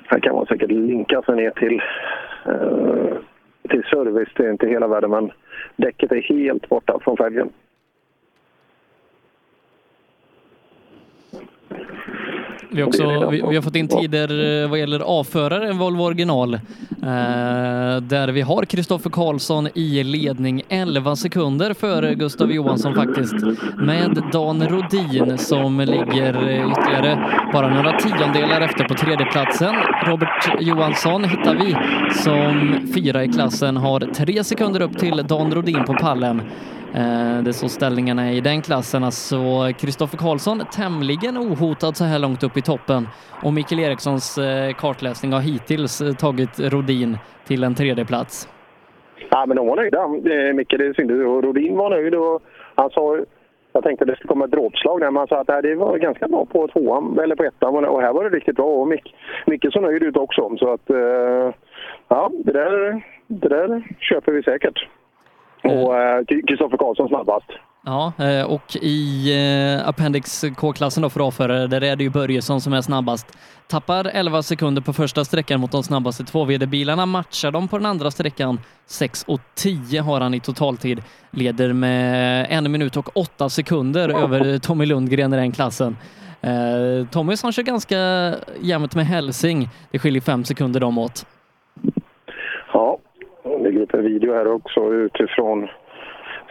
Här 0.07 0.19
kan 0.19 0.35
man 0.35 0.45
säkert 0.45 0.71
linka 0.71 1.21
sig 1.21 1.35
ner 1.35 1.51
till, 1.51 1.81
Eh, 2.45 3.17
till 3.69 3.83
service. 3.83 4.29
Det 4.35 4.45
är 4.45 4.51
inte 4.51 4.67
hela 4.67 4.87
världen, 4.87 5.09
men 5.09 5.31
däcket 5.75 6.11
är 6.11 6.21
helt 6.21 6.69
borta 6.69 6.99
från 7.03 7.17
fälgen. 7.17 7.49
Vi, 12.73 12.83
också, 12.83 13.29
vi, 13.29 13.43
vi 13.49 13.55
har 13.55 13.61
fått 13.61 13.75
in 13.75 13.87
tider 13.87 14.63
eh, 14.63 14.69
vad 14.69 14.79
gäller 14.79 15.19
A-förare, 15.21 15.69
en 15.69 15.77
Volvo 15.77 16.03
original. 16.03 16.53
Eh, 16.53 16.59
där 18.01 18.27
vi 18.27 18.41
har 18.41 18.65
Kristoffer 18.65 19.09
Karlsson 19.09 19.67
i 19.73 20.03
ledning 20.03 20.61
11 20.69 21.15
sekunder 21.15 21.73
före 21.73 22.15
Gustav 22.15 22.51
Johansson 22.51 22.95
faktiskt. 22.95 23.35
Med 23.77 24.23
Dan 24.31 24.67
Rodin 24.67 25.37
som 25.37 25.79
ligger 25.79 26.49
eh, 26.49 26.71
ytterligare 26.71 27.41
bara 27.53 27.69
några 27.69 27.99
tiondelar 27.99 28.61
efter 28.61 28.83
på 28.83 28.93
tredjeplatsen. 28.93 29.75
Robert 30.05 30.61
Johansson 30.61 31.23
hittar 31.23 31.55
vi 31.55 31.75
som 32.23 32.79
fyra 32.95 33.23
i 33.23 33.27
klassen, 33.27 33.77
har 33.77 33.99
tre 33.99 34.43
sekunder 34.43 34.81
upp 34.81 34.97
till 34.97 35.23
Dan 35.27 35.53
Rodin 35.53 35.83
på 35.85 35.93
pallen. 35.93 36.41
Eh, 36.95 37.43
det 37.43 37.49
är 37.49 37.51
så 37.63 37.69
ställningarna 37.69 38.29
är 38.29 38.33
i 38.33 38.41
den 38.41 38.61
klassen. 38.61 39.03
Alltså 39.03 39.37
Kristoffer 39.79 40.17
Karlsson 40.17 40.61
tämligen 40.71 41.37
ohotad 41.37 41.97
så 41.97 42.03
här 42.03 42.19
långt 42.19 42.43
upp 42.43 42.57
i 42.57 42.61
toppen 42.61 43.07
och 43.43 43.53
Mikael 43.53 43.81
Erikssons 43.81 44.37
eh, 44.37 44.73
kartläsning 44.73 45.33
har 45.33 45.41
hittills 45.41 46.01
eh, 46.01 46.13
tagit 46.13 46.59
Rodin 46.59 47.17
till 47.47 47.63
en 47.63 47.75
tredje 47.75 48.05
plats. 48.05 48.47
Ja, 49.29 49.45
men 49.45 49.57
de 49.57 49.67
var 49.67 49.75
nöjda. 49.75 50.07
Mikael 50.07 50.53
Micke, 50.53 50.75
det 50.77 50.95
syntes. 50.95 51.25
Och 51.25 51.43
Rodin 51.43 51.77
var 51.77 51.89
nöjd. 51.89 52.15
Och 52.15 52.41
han 52.75 52.89
sa, 52.89 53.17
jag 53.73 53.83
tänkte 53.83 54.03
att 54.03 54.07
det 54.07 54.15
skulle 54.15 54.33
komma 54.33 54.45
ett 54.45 54.51
dråpslag 54.51 54.99
där, 54.99 55.11
men 55.11 55.17
han 55.17 55.27
sa 55.27 55.39
att 55.39 55.63
det 55.63 55.75
var 55.75 55.97
ganska 55.97 56.27
bra 56.27 56.45
på 56.45 56.67
tvåan, 56.67 57.19
eller 57.23 57.35
på 57.35 57.43
ettan. 57.43 57.85
Och 57.85 58.01
här 58.01 58.13
var 58.13 58.23
det 58.23 58.29
riktigt 58.29 58.55
bra. 58.55 58.65
Och 58.65 58.87
Mick, 58.87 59.15
Micke 59.45 59.65
såg 59.73 59.83
nöjd 59.83 60.03
ut 60.03 60.17
också. 60.17 60.57
Så 60.57 60.73
att, 60.73 60.89
ja, 62.07 62.31
det 62.45 62.51
där, 62.51 63.03
det 63.27 63.49
där 63.49 63.83
köper 63.99 64.31
vi 64.31 64.43
säkert. 64.43 64.87
Och 65.63 65.97
eh, 65.97 66.23
Kristoffer 66.47 66.77
Karlsson 66.77 67.07
snabbast. 67.07 67.49
Ja, 67.85 68.13
eh, 68.19 68.45
och 68.45 68.75
i 68.81 69.31
eh, 69.35 69.87
Appendix 69.87 70.45
K-klassen 70.57 71.03
då 71.03 71.09
för 71.09 71.27
A-förare, 71.27 71.67
där 71.67 71.83
är 71.83 71.95
det 71.95 72.03
ju 72.03 72.09
Börjesson 72.09 72.61
som 72.61 72.73
är 72.73 72.81
snabbast. 72.81 73.37
Tappar 73.67 74.05
11 74.05 74.43
sekunder 74.43 74.81
på 74.81 74.93
första 74.93 75.25
sträckan 75.25 75.59
mot 75.59 75.71
de 75.71 75.83
snabbaste 75.83 76.23
2VD-bilarna. 76.23 77.05
Matchar 77.05 77.51
de 77.51 77.67
på 77.67 77.77
den 77.77 77.85
andra 77.85 78.11
sträckan 78.11 78.59
6 78.85 79.23
och 79.27 79.41
10 79.55 80.01
har 80.01 80.21
han 80.21 80.33
i 80.33 80.39
totaltid. 80.39 81.03
Leder 81.31 81.73
med 81.73 82.47
en 82.49 82.71
minut 82.71 82.97
och 82.97 83.17
åtta 83.17 83.49
sekunder 83.49 84.09
över 84.09 84.59
Tommy 84.59 84.85
Lundgren 84.85 85.33
i 85.33 85.37
den 85.37 85.51
klassen. 85.51 85.97
Eh, 86.41 87.07
Tommy 87.11 87.37
som 87.37 87.51
kör 87.51 87.63
ganska 87.63 87.97
jämnt 88.61 88.95
med 88.95 89.05
Helsing. 89.05 89.69
Det 89.91 89.99
skiljer 89.99 90.21
fem 90.21 90.43
sekunder 90.43 90.79
dem 90.79 90.97
åt. 90.97 91.25
Ja, 92.73 92.99
det 93.63 93.69
ligger 93.69 93.83
upp 93.83 93.93
en 93.93 94.03
video 94.03 94.33
här 94.33 94.47
också 94.47 94.93
utifrån. 94.93 95.67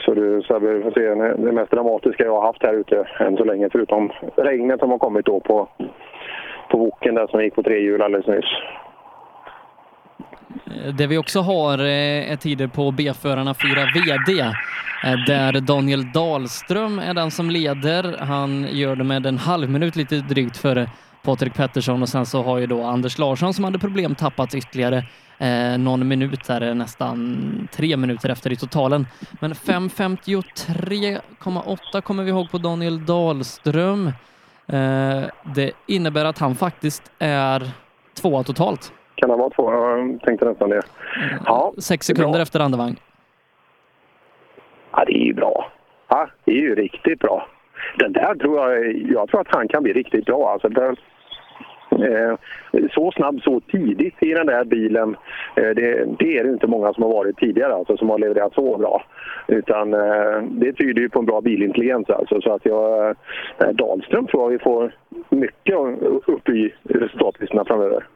Så 0.04 0.14
du 0.14 0.42
Sebbe, 0.42 0.82
får 0.82 0.90
se 0.90 1.00
det 1.46 1.52
mest 1.52 1.70
dramatiska 1.70 2.24
jag 2.24 2.40
har 2.40 2.46
haft 2.46 2.62
här 2.62 2.74
ute 2.74 3.08
än 3.20 3.36
så 3.36 3.44
länge. 3.44 3.68
Förutom 3.72 4.12
regnet 4.36 4.80
som 4.80 4.90
har 4.90 4.98
kommit 4.98 5.26
då 5.26 5.40
på, 5.40 5.68
på 6.70 6.78
boken 6.78 7.14
där 7.14 7.26
som 7.26 7.42
gick 7.42 7.54
på 7.54 7.62
tre 7.62 7.80
hjul 7.80 8.02
alldeles 8.02 8.26
nyss. 8.26 8.44
Det 10.98 11.06
vi 11.06 11.18
också 11.18 11.40
har 11.40 11.78
eh, 11.78 12.32
är 12.32 12.36
tider 12.36 12.66
på 12.66 12.90
B-förarna 12.90 13.54
4 13.54 13.70
VD, 13.94 14.40
eh, 14.40 15.24
där 15.26 15.60
Daniel 15.60 16.12
Dahlström 16.12 16.98
är 16.98 17.14
den 17.14 17.30
som 17.30 17.50
leder. 17.50 18.16
Han 18.18 18.66
gör 18.70 18.96
det 18.96 19.04
med 19.04 19.26
en 19.26 19.38
halv 19.38 19.70
minut 19.70 19.96
lite 19.96 20.14
drygt 20.14 20.56
före 20.56 20.86
Patrik 21.22 21.54
Pettersson 21.54 22.02
och 22.02 22.08
sen 22.08 22.26
så 22.26 22.42
har 22.42 22.58
ju 22.58 22.66
då 22.66 22.82
Anders 22.82 23.18
Larsson 23.18 23.54
som 23.54 23.64
hade 23.64 23.78
problem 23.78 24.14
tappat 24.14 24.54
ytterligare 24.54 25.02
eh, 25.42 25.78
någon 25.78 26.08
minut 26.08 26.44
där, 26.46 26.60
eh, 26.60 26.74
nästan 26.74 27.68
tre 27.72 27.96
minuter 27.96 28.28
efter 28.28 28.52
i 28.52 28.56
totalen. 28.56 29.06
Men 29.40 29.54
5.53,8 29.54 32.00
kommer 32.00 32.22
vi 32.22 32.30
ihåg 32.30 32.50
på 32.50 32.58
Daniel 32.58 33.06
Dahlström. 33.06 34.06
Eh, 34.66 35.22
det 35.54 35.72
innebär 35.86 36.24
att 36.24 36.38
han 36.38 36.54
faktiskt 36.54 37.12
är 37.18 37.62
tvåa 38.22 38.42
totalt. 38.42 38.92
Kan 39.14 39.30
han 39.30 39.38
vara 39.38 39.50
två? 39.50 39.72
Jag 39.72 40.20
tänkte 40.22 40.44
nästan 40.44 40.70
det. 40.70 40.82
Ja, 41.46 41.72
Sex 41.78 42.06
sekunder 42.06 42.40
efter 42.40 42.60
andevagn. 42.60 42.96
Ja, 44.92 45.04
det 45.04 45.12
är 45.12 45.24
ju 45.24 45.34
bra. 45.34 45.72
Ja, 46.08 46.28
det 46.44 46.50
är 46.50 46.60
ju 46.60 46.74
riktigt 46.74 47.18
bra. 47.18 47.48
Den 47.98 48.12
där 48.12 48.34
tror 48.34 48.60
jag, 48.60 48.96
jag 48.96 49.28
tror 49.28 49.40
att 49.40 49.54
han 49.54 49.68
kan 49.68 49.82
bli 49.82 49.92
riktigt 49.92 50.24
bra. 50.24 50.52
Alltså, 50.52 50.68
den, 50.68 50.90
eh, 50.90 50.96
Eh, 51.92 52.34
så 52.94 53.12
snabb 53.12 53.40
så 53.42 53.60
tidigt 53.60 54.22
i 54.22 54.34
den 54.34 54.46
där 54.46 54.64
bilen, 54.64 55.16
eh, 55.56 55.70
det, 55.70 56.16
det 56.18 56.38
är 56.38 56.44
det 56.44 56.50
inte 56.50 56.66
många 56.66 56.92
som 56.92 57.02
har 57.02 57.10
varit 57.10 57.36
tidigare 57.36 57.74
alltså, 57.74 57.96
som 57.96 58.10
har 58.10 58.18
levererat 58.18 58.54
så 58.54 58.78
bra. 58.78 59.04
Utan 59.46 59.94
eh, 59.94 60.42
det 60.50 60.72
tyder 60.72 61.02
ju 61.02 61.08
på 61.08 61.18
en 61.18 61.26
bra 61.26 61.40
bilintelligens 61.40 62.10
alltså. 62.10 62.40
Så 62.40 62.54
att 62.54 62.64
jag, 62.64 63.16
Dahlström 63.72 64.26
tror 64.26 64.42
jag 64.42 64.48
vi 64.48 64.58
får 64.58 64.94
mycket 65.28 65.76
upp 66.26 66.48
i 66.48 66.74
resultatlistorna 66.82 67.64
framöver. 67.64 68.06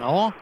Ja. 0.00 0.32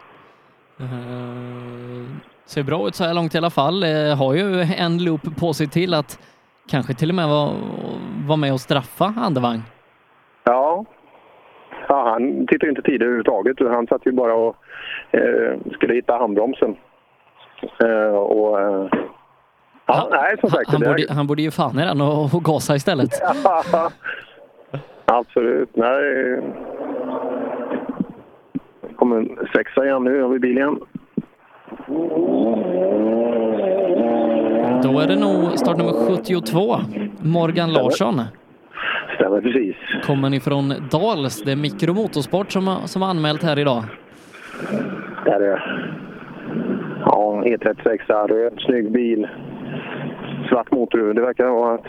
Uh, 0.80 2.06
ser 2.44 2.62
bra 2.62 2.88
ut 2.88 2.94
så 2.94 3.04
här 3.04 3.14
långt 3.14 3.34
i 3.34 3.38
alla 3.38 3.50
fall. 3.50 3.84
Uh, 3.84 4.14
har 4.14 4.34
ju 4.34 4.60
en 4.76 5.04
loop 5.04 5.36
på 5.40 5.54
sig 5.54 5.68
till 5.68 5.94
att 5.94 6.18
kanske 6.68 6.94
till 6.94 7.08
och 7.08 7.14
med 7.14 7.28
vara 7.28 7.52
var 8.26 8.36
med 8.36 8.52
och 8.52 8.60
straffa 8.60 9.14
andevagn. 9.16 9.62
Ja. 11.92 12.04
ja 12.04 12.10
han 12.10 12.46
tittade 12.46 12.70
inte 12.70 12.82
tider 12.82 13.06
överhuvudtaget. 13.06 13.56
Han 13.60 13.86
satt 13.86 14.06
ju 14.06 14.12
bara 14.12 14.34
och 14.34 14.56
eh, 15.10 15.58
skulle 15.72 15.94
hitta 15.94 16.16
handbromsen. 16.16 16.76
Eh, 17.84 18.14
och, 18.14 18.60
eh, 18.60 18.88
ja, 19.86 20.08
nej, 20.10 20.36
som 20.40 20.50
sagt. 20.50 20.70
Han 20.70 20.80
det 20.80 20.86
borde, 20.86 21.06
han 21.08 21.26
borde 21.26 21.42
ju 21.42 21.50
fan 21.50 21.78
i 21.78 21.84
den 21.84 22.00
och, 22.00 22.34
och 22.34 22.44
gasa 22.44 22.76
istället. 22.76 23.10
Absolut. 25.04 25.76
Nej. 25.76 26.02
Det 28.80 28.94
kommer 28.96 29.16
en 29.16 29.38
sexa 29.54 29.84
igen 29.84 30.04
nu. 30.04 30.22
Har 30.22 30.28
vi 30.28 30.38
bil 30.38 30.58
igen. 30.58 30.80
Då 34.82 35.00
är 35.00 35.06
det 35.06 35.16
nog 35.16 35.58
startnummer 35.58 35.92
72, 35.92 36.76
Morgan 37.22 37.72
Larsson. 37.72 38.20
Stämmer 39.14 39.40
precis. 39.40 39.76
Kommer 40.06 40.34
ifrån 40.34 40.68
Dals. 40.90 41.42
Det 41.42 41.52
är 41.52 41.56
Mikromotorsport 41.56 42.52
som, 42.52 42.66
har- 42.66 42.86
som 42.86 43.02
har 43.02 43.08
anmält 43.08 43.42
här 43.42 43.58
idag. 43.58 43.84
Där 45.24 45.40
är 45.40 45.40
det. 45.40 45.62
Ja, 47.00 47.42
E36, 47.46 48.28
röd, 48.28 48.52
snygg 48.66 48.92
bil. 48.92 49.28
Svart 50.48 50.70
motorhuv. 50.70 51.14
Det 51.14 51.20
verkar 51.20 51.44
vara 51.46 51.74
ett... 51.74 51.84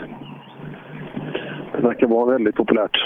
Det 1.76 1.82
verkar 1.82 2.06
vara 2.06 2.32
väldigt 2.32 2.54
populärt. 2.56 2.96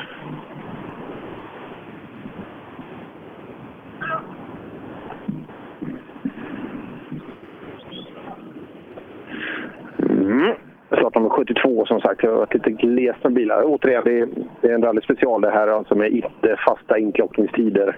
Mm. 9.98 10.54
Startnummer 10.96 11.28
72 11.28 11.86
som 11.86 12.00
sagt. 12.00 12.22
Jag 12.22 12.30
har 12.30 12.38
varit 12.38 12.54
lite 12.54 12.70
glest 12.70 13.24
med 13.24 13.32
bilar. 13.32 13.62
Återigen, 13.64 14.02
det 14.04 14.18
är, 14.18 14.28
det 14.60 14.68
är 14.68 14.74
en 14.74 14.82
rallyspecial 14.82 15.40
det 15.40 15.50
här 15.50 15.68
alltså 15.68 15.94
med 15.94 16.12
inte 16.12 16.56
fasta 16.66 16.98
inklockningstider. 16.98 17.96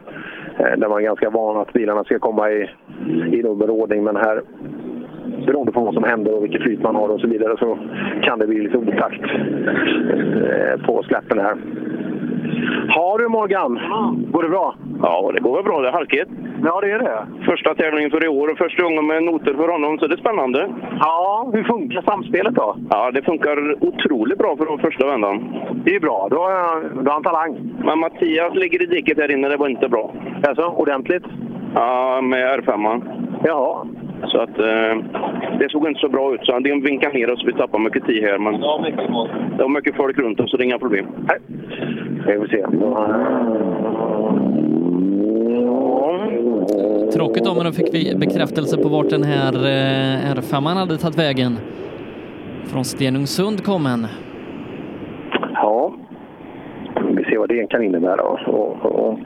Eh, 0.59 0.78
där 0.78 0.89
man 0.89 0.99
är 0.99 1.02
ganska 1.02 1.31
van 1.31 1.57
att 1.57 1.73
bilarna 1.73 2.05
ska 2.05 2.19
komma 2.19 2.51
i, 2.51 2.70
i 3.33 3.43
nummerordning. 3.43 4.05
Men 4.05 4.17
här, 4.17 4.43
beroende 5.47 5.73
på 5.73 5.81
vad 5.81 5.94
som 5.94 6.05
händer 6.05 6.35
och 6.35 6.44
vilket 6.44 6.62
flyt 6.62 6.83
man 6.83 6.94
har 6.94 7.09
och 7.09 7.20
så 7.20 7.27
vidare, 7.27 7.57
så 7.59 7.78
kan 8.23 8.39
det 8.39 8.47
bli 8.47 8.60
lite 8.60 8.78
otakt 8.78 9.23
eh, 10.44 10.86
på 10.86 11.02
släppen 11.02 11.39
här. 11.39 11.57
Har 12.89 13.19
du 13.19 13.29
Morgan? 13.29 13.81
Går 14.33 14.43
det 14.43 14.49
bra? 14.49 14.75
Ja, 15.03 15.31
det 15.35 15.41
går 15.41 15.57
väl 15.57 15.65
bra. 15.65 15.81
Det 15.81 15.89
är 15.89 15.93
halkigt. 15.93 16.31
Ja, 16.65 16.81
det 16.81 16.91
är 16.91 16.99
det. 16.99 17.27
Första 17.45 17.75
tävlingen 17.75 18.11
för 18.11 18.25
i 18.25 18.29
år 18.29 18.49
och 18.49 18.59
första 18.59 18.83
gången 18.83 19.07
med 19.07 19.23
noter 19.23 19.55
för 19.55 19.69
honom, 19.69 19.99
så 19.99 20.07
det 20.07 20.15
är 20.15 20.19
spännande. 20.19 20.69
Ja, 21.01 21.51
hur 21.53 21.65
funkar 21.65 22.03
samspelet 22.03 22.55
då? 22.55 22.77
Ja, 22.91 23.11
det 23.11 23.23
funkar 23.23 23.85
otroligt 23.85 24.39
bra 24.39 24.57
för 24.57 24.79
första 24.79 25.07
vändan. 25.07 25.55
Det 25.85 25.95
är 25.95 26.01
bra. 26.01 26.29
Då 26.31 26.37
har, 26.37 27.03
då 27.03 27.11
har 27.11 27.12
han 27.12 27.23
talang. 27.23 27.75
Men 27.85 27.99
Mattias 27.99 28.55
ligger 28.55 28.83
i 28.83 28.87
diket 28.87 29.19
här 29.19 29.31
inne. 29.31 29.49
Det 29.49 29.57
var 29.57 29.69
inte 29.69 29.89
bra. 29.89 30.12
Alltså, 30.49 30.65
ordentligt? 30.65 31.25
Ja, 31.75 32.20
med 32.20 32.61
R5. 32.61 33.03
Jaha. 33.45 33.87
Så 34.27 34.39
att 34.39 34.59
eh, 34.59 34.97
det 35.59 35.71
såg 35.71 35.89
inte 35.89 36.01
så 36.01 36.09
bra 36.09 36.35
ut. 36.35 36.41
Så 36.45 36.53
han 36.53 36.63
vinkade 36.63 37.15
ner 37.15 37.33
oss. 37.33 37.45
Vi 37.47 37.53
tappade 37.53 37.85
mycket 37.85 38.07
tid 38.07 38.23
här. 38.23 38.39
Men 38.39 38.53
det 39.57 39.63
var 39.63 39.69
mycket 39.69 39.97
folk 39.97 40.19
runt 40.19 40.41
oss, 40.41 40.51
så 40.51 40.57
det 40.57 40.63
är 40.63 40.67
inga 40.67 40.79
problem. 40.79 41.07
Nej. 41.29 41.39
Vi 42.27 42.37
får 42.39 42.47
se. 42.47 42.67
Tråkigt 47.17 47.45
då, 47.45 47.55
men 47.55 47.65
då 47.65 47.73
fick 47.73 47.95
vi 47.95 48.17
bekräftelse 48.17 48.77
på 48.83 48.89
vart 48.89 49.11
den 49.11 49.23
här 49.23 49.55
eh, 49.55 50.35
R5 50.35 50.75
hade 50.75 50.97
tagit 50.97 51.19
vägen. 51.19 51.59
Från 52.65 52.85
Stenungsund 52.85 53.65
kom 53.65 53.87
en. 53.87 54.07
Ja. 55.55 55.95
Vi 57.11 57.25
ser 57.25 57.39
vad 57.39 57.49
det 57.49 57.67
kan 57.67 57.85
innebära. 57.85 58.23
Och, 58.23 58.49
och, 58.49 58.87
och. 58.87 59.19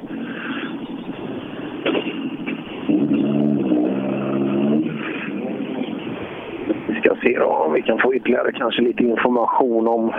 Vi 6.67 6.93
ska 7.05 7.16
se 7.23 7.39
då 7.39 7.44
om 7.44 7.73
vi 7.73 7.83
kan 7.83 7.99
få 7.99 8.15
ytterligare 8.15 8.52
kanske 8.52 8.83
lite 8.83 9.02
information 9.02 9.89
om 9.89 10.12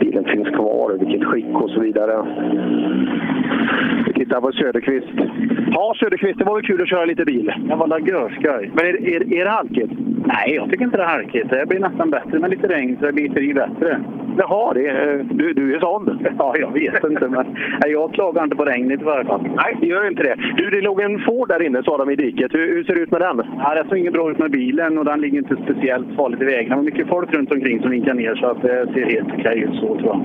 bilen 0.00 0.24
finns 0.24 0.48
kvar, 0.48 0.98
vilket 0.98 1.28
skick 1.28 1.54
och 1.54 1.70
så 1.70 1.80
vidare. 1.80 2.26
Vi 4.06 4.12
tittar 4.12 4.40
på 4.40 4.52
Söderqvist. 4.52 5.08
Ja, 5.70 5.94
Söderqvist, 6.00 6.38
det 6.38 6.44
var 6.44 6.54
väl 6.54 6.66
kul 6.66 6.82
att 6.82 6.88
köra 6.88 7.04
lite 7.04 7.24
bil. 7.24 7.52
Jag 7.68 7.76
var 7.76 7.98
görskoj. 7.98 8.70
Men 8.74 8.86
är, 8.86 9.08
är, 9.08 9.34
är 9.34 9.44
det 9.44 9.50
halkigt? 9.50 9.92
Nej, 10.26 10.54
jag 10.54 10.70
tycker 10.70 10.84
inte 10.84 10.96
det 10.96 11.02
är 11.02 11.08
halkigt. 11.08 11.50
Det 11.50 11.68
blir 11.68 11.80
nästan 11.80 12.10
bättre 12.10 12.38
med 12.38 12.50
lite 12.50 12.68
regn, 12.68 12.96
så 13.00 13.06
det 13.06 13.12
biter 13.12 13.40
i 13.40 13.54
bättre. 13.54 14.00
Jaha, 14.38 14.74
det 14.74 14.86
är, 14.88 15.26
du, 15.30 15.52
du 15.52 15.74
är 15.74 15.80
sån? 15.80 16.26
Ja, 16.38 16.54
jag 16.58 16.72
vet 16.72 17.04
inte. 17.04 17.28
Men 17.28 17.46
nej, 17.80 17.92
jag 17.92 18.14
klagar 18.14 18.44
inte 18.44 18.56
på 18.56 18.64
regnet 18.64 19.00
i 19.00 19.04
varje 19.04 19.24
fall. 19.24 19.48
Nej, 19.56 19.76
det 19.80 19.86
gör 19.86 20.08
inte 20.08 20.22
det. 20.22 20.36
Du, 20.56 20.70
det 20.70 20.80
låg 20.80 21.00
en 21.00 21.18
Ford 21.18 21.48
där 21.48 21.62
inne, 21.62 21.82
sa 21.82 21.96
de 21.96 22.10
i 22.10 22.16
diket. 22.16 22.54
Hur, 22.54 22.74
hur 22.74 22.84
ser 22.84 22.94
det 22.94 23.00
ut 23.00 23.10
med 23.10 23.20
den? 23.20 23.42
Ja, 23.58 23.74
det 23.74 23.88
såg 23.88 23.98
inget 23.98 24.12
bra 24.12 24.30
ut 24.30 24.38
med 24.38 24.50
bilen 24.50 24.98
och 24.98 25.04
den 25.04 25.20
ligger 25.20 25.38
inte 25.38 25.56
speciellt 25.64 25.85
farligt 26.16 26.42
i 26.42 26.44
vägen. 26.44 26.70
Det 26.70 26.76
var 26.76 26.82
mycket 26.82 27.08
folk 27.08 27.34
runt 27.34 27.52
omkring 27.52 27.80
som 27.82 27.90
vinkar 27.90 28.14
ner 28.14 28.34
så 28.34 28.46
att 28.46 28.62
det 28.62 28.86
ser 28.94 29.04
helt 29.04 29.28
okej 29.38 29.58
ut 29.60 29.74
så 29.80 29.86
tror 29.86 30.02
jag. 30.06 30.20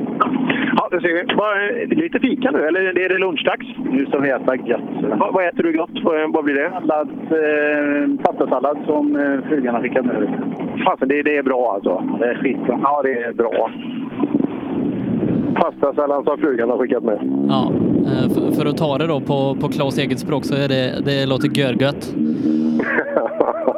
Ja, 0.77 0.87
det 0.91 1.01
ser 1.01 1.13
vi. 1.13 1.23
Vad- 1.35 1.97
Lite 1.97 2.19
fika 2.19 2.51
nu, 2.51 2.59
eller 2.67 2.99
är 2.99 3.09
det 3.09 3.17
lunchdags? 3.17 3.67
Nu 3.91 4.05
ska 4.05 4.19
vi 4.19 4.29
äta 4.29 4.55
gött. 4.55 4.81
Vad, 5.19 5.33
vad 5.33 5.47
äter 5.47 5.63
du 5.63 5.77
gott? 5.77 5.89
Vad, 6.03 6.33
vad 6.33 6.43
blir 6.43 6.55
det? 6.55 6.71
Sallad, 6.71 7.09
eh, 7.09 8.15
pastasallad 8.25 8.77
som 8.85 9.15
eh, 9.15 9.49
frugan 9.49 9.75
har 9.75 9.81
skickat 9.81 10.05
med. 10.05 10.15
Fasen, 10.85 11.07
det, 11.07 11.21
det 11.23 11.37
är 11.37 11.43
bra 11.43 11.71
alltså? 11.75 12.03
Det 12.19 12.25
är 12.25 12.35
skitbra. 12.35 12.79
Ja, 12.83 13.01
det 13.03 13.13
är 13.23 13.33
bra. 13.33 13.69
Pastasallad 15.55 16.25
som 16.25 16.37
frugan 16.37 16.69
har 16.69 16.77
skickat 16.77 17.03
med. 17.03 17.19
Ja, 17.49 17.71
eh, 18.05 18.33
för, 18.33 18.51
för 18.61 18.65
att 18.69 18.77
ta 18.77 18.97
det 18.97 19.07
då 19.07 19.19
på, 19.19 19.55
på 19.61 19.67
Claes 19.67 19.97
eget 19.97 20.19
språk 20.19 20.45
så 20.45 20.55
är 20.55 20.67
det, 20.67 21.05
det 21.05 21.25
låter 21.25 21.47
görgött. 21.59 22.15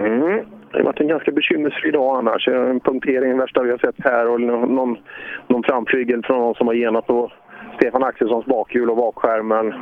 Mm. 0.00 0.44
Det 0.70 0.78
har 0.78 0.84
varit 0.84 1.00
en 1.00 1.08
ganska 1.08 1.30
bekymmersfri 1.30 1.90
dag 1.90 2.16
annars. 2.16 2.48
Eh, 2.48 2.70
en 2.70 2.80
punktering 2.80 3.38
värsta 3.38 3.62
vi 3.62 3.70
har 3.70 3.78
sett 3.78 4.04
här 4.04 4.28
och 4.28 4.40
någon, 4.40 4.98
någon 5.46 5.62
framflygel 5.62 6.22
från 6.24 6.38
någon 6.38 6.54
som 6.54 6.66
har 6.66 6.74
genat 6.74 7.06
på 7.06 7.32
Stefan 7.76 8.02
Axelssons 8.02 8.46
bakhjul 8.46 8.90
och 8.90 8.96
bakskärmen. 8.96 9.74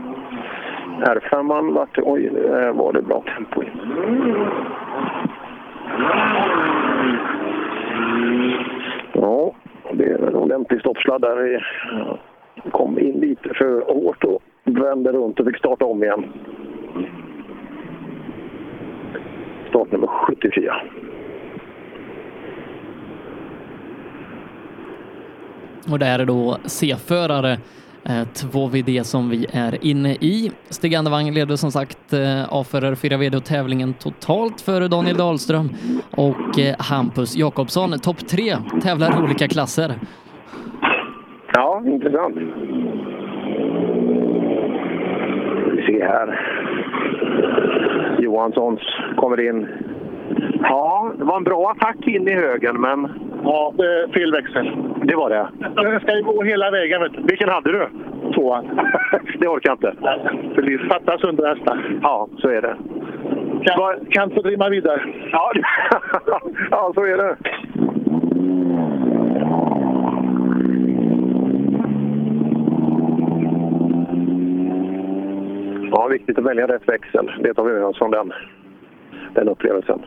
R5 1.01 1.75
vart, 1.75 1.99
oj, 2.03 2.31
där 2.33 2.73
var 2.73 2.93
det 2.93 3.03
bra 3.03 3.23
tempo. 3.37 3.63
Ja, 9.13 9.55
det 9.93 10.05
är 10.05 10.29
en 10.29 10.35
ordentlig 10.35 10.81
stoppsladd 10.81 11.21
där. 11.21 11.37
Vi 12.65 12.71
kom 12.71 12.99
in 12.99 13.21
lite 13.21 13.55
för 13.55 13.95
hårt 13.95 14.25
och 14.25 14.43
vände 14.65 15.13
runt 15.13 15.41
och 15.41 15.47
fick 15.47 15.59
starta 15.59 15.85
om 15.85 16.03
igen. 16.05 16.25
Startnummer 19.69 20.07
74. 20.07 20.75
Och 25.91 25.99
det 25.99 26.07
är 26.07 26.25
då 26.25 26.59
C-förare 26.65 27.59
2VD 28.05 29.03
som 29.03 29.31
vi 29.31 29.47
är 29.53 29.87
inne 29.87 30.13
i. 30.13 30.51
Stig 30.69 30.95
Andevang 30.95 31.31
leder 31.31 31.57
som 31.57 31.71
sagt 31.71 32.15
A-förare 32.51 32.95
4VD 32.95 33.37
och 33.37 33.45
tävlingen 33.45 33.95
totalt 33.95 34.61
före 34.61 34.89
Daniel 34.89 35.17
Dahlström 35.17 35.69
och 36.11 36.59
Hampus 36.79 37.37
Jakobsson. 37.37 37.99
Topp 37.99 38.29
tre 38.29 38.57
tävlar 38.83 39.21
i 39.21 39.23
olika 39.25 39.49
klasser. 39.49 39.95
Ja, 41.53 41.83
intressant. 41.87 42.37
Vi 45.77 45.83
ser 45.87 46.07
här. 46.07 46.41
Johanssons 48.19 48.81
kommer 49.17 49.41
in. 49.41 49.69
Ja, 50.63 51.13
det 51.19 51.25
var 51.25 51.37
en 51.37 51.45
bra 51.45 51.71
attack 51.71 52.07
in 52.07 52.29
i 52.29 52.35
högen, 52.35 52.81
men... 52.81 53.09
Ja, 53.45 53.73
fel 54.15 54.33
växel. 54.33 54.71
Det 55.03 55.17
var 55.17 55.31
det? 55.31 55.49
Den 55.83 56.01
ska 56.01 56.17
ju 56.17 56.23
gå 56.23 56.43
hela 56.43 56.71
vägen. 56.71 57.01
Vet 57.03 57.13
du. 57.13 57.23
Vilken 57.23 57.49
hade 57.49 57.73
du? 57.73 57.89
Tvåan. 58.35 58.65
det 59.39 59.49
orkar 59.49 59.71
jag 59.71 59.77
inte. 59.77 59.95
För 60.55 60.63
det 60.63 60.79
fattas 60.79 61.25
under 61.25 61.55
hästar. 61.55 61.99
Ja, 62.03 62.29
så 62.39 62.49
är 62.49 62.63
det. 62.63 62.77
Kan, 63.65 64.07
kan 64.11 64.31
få 64.31 64.43
trimma 64.43 64.69
vidare. 64.69 65.03
Ja, 65.33 65.53
ja 66.71 66.93
så 66.95 67.05
är 67.05 67.17
det. 67.17 67.37
Ja, 75.91 76.07
viktigt 76.07 76.39
att 76.39 76.45
välja 76.45 76.67
rätt 76.67 76.89
växel. 76.89 77.33
Det 77.43 77.55
tar 77.55 77.65
vi 77.65 77.73
med 77.73 77.85
oss 77.85 77.99
från 77.99 78.11
den, 78.11 78.33
den 79.35 79.49
upplevelsen. 79.49 80.05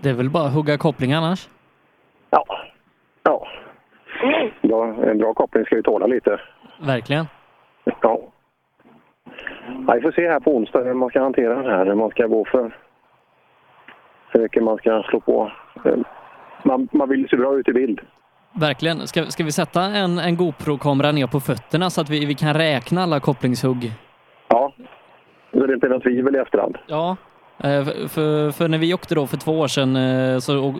Det 0.00 0.10
är 0.10 0.14
väl 0.14 0.30
bara 0.30 0.46
att 0.46 0.54
hugga 0.54 0.78
koppling 0.78 1.12
annars? 1.12 1.48
Ja. 2.30 2.44
Ja. 3.22 3.46
ja 4.60 4.84
en 4.84 5.18
bra 5.18 5.34
koppling 5.34 5.64
ska 5.64 5.76
ju 5.76 5.82
tåla 5.82 6.06
lite. 6.06 6.40
Verkligen. 6.80 7.26
Ja. 7.84 7.92
ja. 8.02 8.20
Vi 9.94 10.00
får 10.00 10.12
se 10.12 10.28
här 10.28 10.40
på 10.40 10.56
onsdag 10.56 10.84
hur 10.84 10.94
man 10.94 11.10
ska 11.10 11.20
hantera 11.20 11.54
den 11.54 11.72
här. 11.72 11.86
Hur 11.86 11.94
man 11.94 12.10
ska 12.10 12.26
gå 12.26 12.44
för 12.44 12.72
hur 14.32 14.40
mycket 14.40 14.62
man 14.62 14.76
ska 14.76 15.02
slå 15.02 15.20
på. 15.20 15.52
Man, 16.62 16.88
man 16.92 17.08
vill 17.08 17.28
se 17.28 17.36
bra 17.36 17.58
ut 17.58 17.68
i 17.68 17.72
bild. 17.72 18.00
Verkligen. 18.52 19.06
Ska, 19.06 19.26
ska 19.26 19.44
vi 19.44 19.52
sätta 19.52 19.82
en, 19.82 20.18
en 20.18 20.36
GoPro-kamera 20.36 21.12
ner 21.12 21.26
på 21.26 21.40
fötterna 21.40 21.90
så 21.90 22.00
att 22.00 22.10
vi, 22.10 22.24
vi 22.24 22.34
kan 22.34 22.54
räkna 22.54 23.02
alla 23.02 23.20
kopplingshugg? 23.20 23.92
Ja, 24.48 24.72
så 25.52 25.66
det 25.66 25.74
inte 25.74 25.86
är 25.86 25.90
något 25.90 26.02
tvivel 26.02 26.36
i 26.36 26.38
efterhand. 26.38 26.76
Ja, 26.86 27.16
eh, 27.58 27.84
för, 27.84 28.50
för 28.50 28.68
när 28.68 28.78
vi 28.78 28.94
åkte 28.94 29.14
då 29.14 29.26
för 29.26 29.36
två 29.36 29.58
år 29.58 29.68
sedan 29.68 29.96
eh, 29.96 30.38
så 30.38 30.74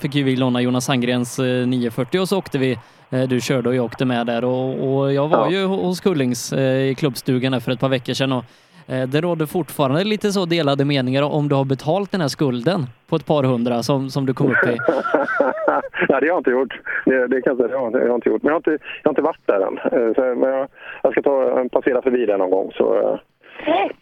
fick 0.00 0.14
ju 0.14 0.22
vi 0.22 0.36
låna 0.36 0.60
Jonas 0.60 0.84
Sandgrens 0.84 1.38
940 1.38 2.20
och 2.20 2.28
så 2.28 2.38
åkte 2.38 2.58
vi, 2.58 2.78
eh, 3.10 3.22
du 3.22 3.40
körde 3.40 3.68
och 3.68 3.74
jag 3.74 3.84
åkte 3.84 4.04
med 4.04 4.26
där 4.26 4.44
och, 4.44 4.98
och 4.98 5.12
jag 5.12 5.28
var 5.28 5.38
ja. 5.38 5.50
ju 5.50 5.64
hos 5.64 6.00
Kullings 6.00 6.52
i 6.52 6.94
klubbstugan 6.98 7.60
för 7.60 7.72
ett 7.72 7.80
par 7.80 7.88
veckor 7.88 8.14
sedan 8.14 8.32
och 8.32 8.44
det 8.86 9.20
råder 9.20 9.46
fortfarande 9.46 10.04
lite 10.04 10.30
så 10.30 10.44
delade 10.44 10.84
meningar 10.84 11.22
om 11.22 11.48
du 11.48 11.54
har 11.54 11.64
betalt 11.64 12.12
den 12.12 12.20
här 12.20 12.28
skulden 12.28 12.80
på 13.08 13.16
ett 13.16 13.26
par 13.26 13.42
hundra 13.42 13.82
som, 13.82 14.10
som 14.10 14.26
du 14.26 14.34
kom 14.34 14.46
upp 14.46 14.66
i. 14.66 14.76
Nej, 15.68 15.80
det 16.08 16.14
har 16.14 16.22
jag 16.22 16.38
inte 16.38 16.50
gjort. 16.50 16.80
Det, 17.04 17.26
det 17.26 17.42
kan 17.42 17.56
jag, 17.56 17.56
säga, 17.56 17.90
det 17.90 17.98
har 17.98 18.06
jag 18.06 18.14
inte 18.14 18.28
gjort. 18.28 18.42
Men 18.42 18.48
jag 18.48 18.54
har 18.54 18.72
inte, 18.72 18.84
jag 19.02 19.08
har 19.08 19.10
inte 19.10 19.22
varit 19.22 19.46
där 19.46 19.60
än. 19.60 19.78
Så, 20.14 20.20
men 20.20 20.50
jag, 20.50 20.68
jag 21.02 21.12
ska 21.12 21.22
ta, 21.22 21.64
passera 21.72 22.02
förbi 22.02 22.26
där 22.26 22.38
någon 22.38 22.50
gång. 22.50 22.72
Så 22.74 23.18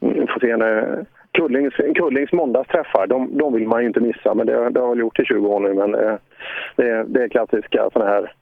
vi 0.00 0.26
får 0.26 0.40
se 0.40 0.56
när 0.56 1.04
Kullings, 1.32 1.74
Kullings 1.74 2.32
måndagsträffar, 2.32 3.06
de, 3.06 3.38
de 3.38 3.52
vill 3.52 3.68
man 3.68 3.80
ju 3.80 3.86
inte 3.86 4.00
missa. 4.00 4.34
Men 4.34 4.46
det, 4.46 4.52
det 4.52 4.80
har 4.80 4.86
jag 4.86 4.88
väl 4.88 4.98
gjort 4.98 5.20
i 5.20 5.24
20 5.24 5.48
år 5.48 5.60
nu. 5.60 5.74
Men 5.74 5.92
det, 6.76 7.04
det 7.06 7.22
är 7.22 7.28
klassiska 7.28 7.88
sådana 7.92 8.10
här 8.10 8.32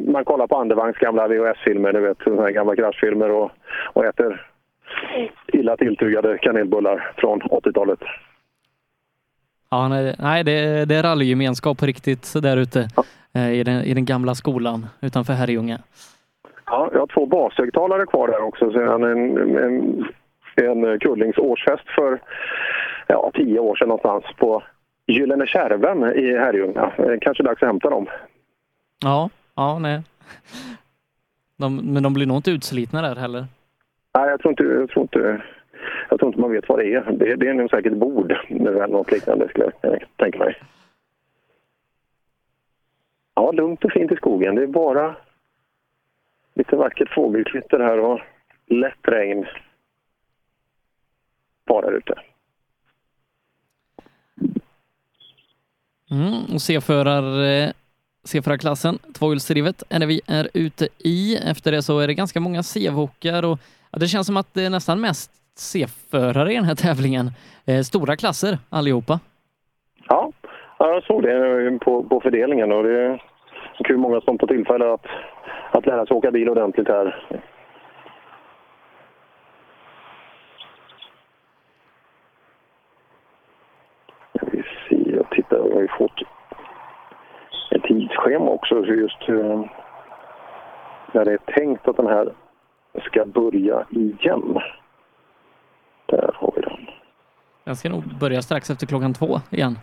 man 0.00 0.24
kollar 0.24 0.46
på 0.46 0.56
Andervangs 0.56 0.96
gamla 0.96 1.28
VHS-filmer, 1.28 1.92
du 1.92 2.00
vet, 2.00 2.18
såna 2.24 2.42
här 2.42 2.50
gamla 2.50 2.76
kraschfilmer 2.76 3.30
och, 3.30 3.50
och 3.92 4.04
äter 4.04 4.46
illa 5.46 5.76
tilltugade 5.76 6.38
kanelbullar 6.38 7.12
från 7.16 7.42
80-talet. 7.42 8.00
Ja, 9.70 9.88
nej, 10.18 10.44
det, 10.44 10.84
det 10.84 10.94
är 10.94 11.02
rallygemenskap 11.02 11.78
på 11.78 11.86
riktigt 11.86 12.34
där 12.42 12.56
ute 12.56 12.88
ja. 13.32 13.40
i, 13.40 13.64
den, 13.64 13.84
i 13.84 13.94
den 13.94 14.04
gamla 14.04 14.34
skolan 14.34 14.86
utanför 15.00 15.32
Herrljunga. 15.32 15.78
Ja, 16.66 16.90
jag 16.92 17.00
har 17.00 17.06
två 17.06 17.26
bashögtalare 17.26 18.06
kvar 18.06 18.28
där 18.28 18.42
också. 18.42 18.70
Sen 18.70 19.02
en, 19.02 19.36
en, 19.56 20.04
en 20.56 20.98
Kullings 20.98 21.38
årsfest 21.38 21.88
för 21.94 22.20
ja, 23.06 23.30
tio 23.34 23.58
år 23.58 23.76
sedan 23.76 23.88
någonstans 23.88 24.24
på 24.36 24.62
Gyllene 25.06 25.46
Kärven 25.46 26.04
i 26.04 26.38
Herrljunga. 26.38 26.92
Kanske 27.20 27.42
dags 27.42 27.62
att 27.62 27.68
hämta 27.68 27.90
dem. 27.90 28.06
Ja, 29.04 29.30
ja 29.54 29.78
nej. 29.78 30.02
De, 31.56 31.76
men 31.76 32.02
de 32.02 32.14
blir 32.14 32.26
nog 32.26 32.36
inte 32.36 32.50
utslitna 32.50 33.02
där 33.02 33.16
heller. 33.16 33.44
Nej, 34.16 34.28
jag 34.30 34.40
tror 34.40 34.52
inte, 34.52 34.62
jag 34.62 34.90
tror 34.90 35.02
inte, 35.02 35.42
jag 36.10 36.18
tror 36.18 36.28
inte 36.28 36.40
man 36.40 36.52
vet 36.52 36.68
vad 36.68 36.78
det 36.78 36.94
är. 36.94 37.12
Det, 37.12 37.36
det 37.36 37.48
är 37.48 37.54
nog 37.54 37.70
säkert 37.70 37.92
bord 37.92 38.32
eller 38.48 38.86
något 38.86 39.12
liknande 39.12 39.48
skulle 39.48 39.72
jag 39.80 40.00
tänka 40.16 40.38
mig. 40.38 40.62
Ja, 43.34 43.50
lugnt 43.52 43.84
och 43.84 43.92
fint 43.92 44.12
i 44.12 44.16
skogen. 44.16 44.54
Det 44.54 44.62
är 44.62 44.66
bara 44.66 45.16
lite 46.54 46.76
vackert 46.76 47.14
fågelkvitter 47.14 47.78
här 47.78 47.98
och 47.98 48.20
lätt 48.66 48.98
regn 49.02 49.46
bara 51.66 51.90
ute. 51.90 52.14
Mm, 56.10 56.54
och 56.54 56.62
C-förar, 56.62 57.22
C-förarklassen, 58.24 58.98
eh, 59.04 59.12
tvåhjulsdrivet, 59.12 59.82
är 59.88 59.98
det 59.98 60.06
vi 60.06 60.20
är 60.26 60.48
ute 60.54 60.88
i. 60.98 61.36
Efter 61.36 61.72
det 61.72 61.82
så 61.82 61.98
är 61.98 62.06
det 62.06 62.14
ganska 62.14 62.40
många 62.40 62.62
c 62.62 62.90
och 62.90 63.26
ja, 63.96 64.00
det 64.00 64.08
känns 64.08 64.26
som 64.26 64.36
att 64.36 64.54
det 64.54 64.64
är 64.64 64.70
nästan 64.70 65.00
mest 65.00 65.30
C-förare 65.58 66.52
i 66.52 66.54
den 66.54 66.64
här 66.64 66.74
tävlingen. 66.74 67.30
Eh, 67.66 67.80
stora 67.80 68.16
klasser 68.16 68.58
allihopa. 68.70 69.20
Ja, 70.08 70.32
jag 70.78 71.02
såg 71.02 71.22
det 71.22 71.78
på, 71.84 72.04
på 72.04 72.20
fördelningen 72.20 72.72
och 72.72 72.82
det 72.82 73.00
är 73.00 73.20
kul 73.84 73.96
många 73.96 74.20
som 74.20 74.38
får 74.38 74.46
tillfälle 74.46 74.92
att, 74.92 75.06
att 75.70 75.86
lära 75.86 76.06
sig 76.06 76.16
åka 76.16 76.30
bil 76.30 76.48
ordentligt 76.48 76.88
här. 76.88 77.26
Vi 84.52 84.62
ser, 84.88 85.16
jag 85.16 85.30
tittar, 85.30 85.56
jag 85.56 85.74
har 85.74 85.82
ju 85.82 85.88
fått 85.98 86.22
ett 87.70 87.82
tidsschema 87.82 88.50
också 88.50 88.84
just 88.84 89.28
eh, 89.28 89.64
när 91.12 91.24
det 91.24 91.32
är 91.32 91.52
tänkt 91.54 91.88
att 91.88 91.96
den 91.96 92.06
här 92.06 92.32
ska 93.00 93.24
börja 93.24 93.86
igen. 93.90 94.60
Där 96.06 96.30
har 96.34 96.52
vi 96.56 96.62
den. 96.62 96.86
Den 97.64 97.76
ska 97.76 97.88
nog 97.88 98.04
börja 98.20 98.42
strax 98.42 98.70
efter 98.70 98.86
klockan 98.86 99.14
två 99.14 99.40
igen. 99.50 99.78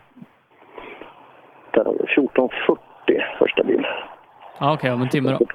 Där 1.71 1.85
har 1.85 1.93
vi 1.93 1.99
14.40 1.99 3.37
första 3.39 3.63
bil. 3.63 3.87
Ja, 4.59 4.73
Okej, 4.73 4.73
okay, 4.73 4.91
om 4.91 5.01
en 5.01 5.09
timme 5.09 5.31
då. 5.31 5.45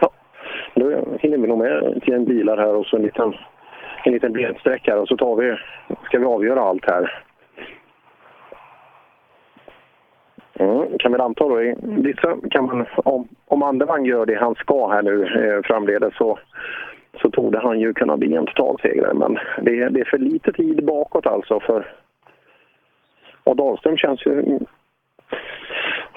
Ja, 0.00 0.10
då 0.74 1.16
hinner 1.20 1.38
vi 1.38 1.46
nog 1.46 1.58
med 1.58 2.02
till 2.02 2.14
en 2.14 2.24
bilar 2.24 2.56
här 2.56 2.74
och 2.74 2.86
så 2.86 2.96
en 2.96 3.02
liten, 3.02 3.34
en 4.04 4.12
liten 4.12 4.32
bredsträck 4.32 4.86
här 4.86 4.96
och 4.96 5.08
så 5.08 5.16
tar 5.16 5.36
vi, 5.36 5.56
ska 6.04 6.18
vi 6.18 6.24
avgöra 6.24 6.60
allt 6.60 6.90
här. 6.90 7.24
Mm, 10.54 10.98
kan 10.98 11.12
vi 11.12 11.18
anta 11.18 11.48
då, 11.48 11.74
vissa 11.82 12.36
kan 12.50 12.66
man, 12.66 12.86
om, 12.96 13.28
om 13.46 13.62
Andevang 13.62 14.06
gör 14.06 14.26
det 14.26 14.38
han 14.40 14.54
ska 14.54 14.88
här 14.88 15.02
nu 15.02 15.22
eh, 15.22 15.62
framledes 15.62 16.16
så, 16.16 16.38
så 17.22 17.30
torde 17.30 17.58
han 17.58 17.80
ju 17.80 17.92
kunna 17.92 18.16
bli 18.16 18.34
en 18.34 18.46
totalsegrare. 18.46 19.14
Men 19.14 19.34
det, 19.62 19.88
det 19.88 20.00
är 20.00 20.10
för 20.10 20.18
lite 20.18 20.52
tid 20.52 20.84
bakåt 20.84 21.26
alltså 21.26 21.60
för... 21.60 21.94
Och 23.44 23.56
Dahlström 23.56 23.96
känns 23.96 24.26
ju... 24.26 24.58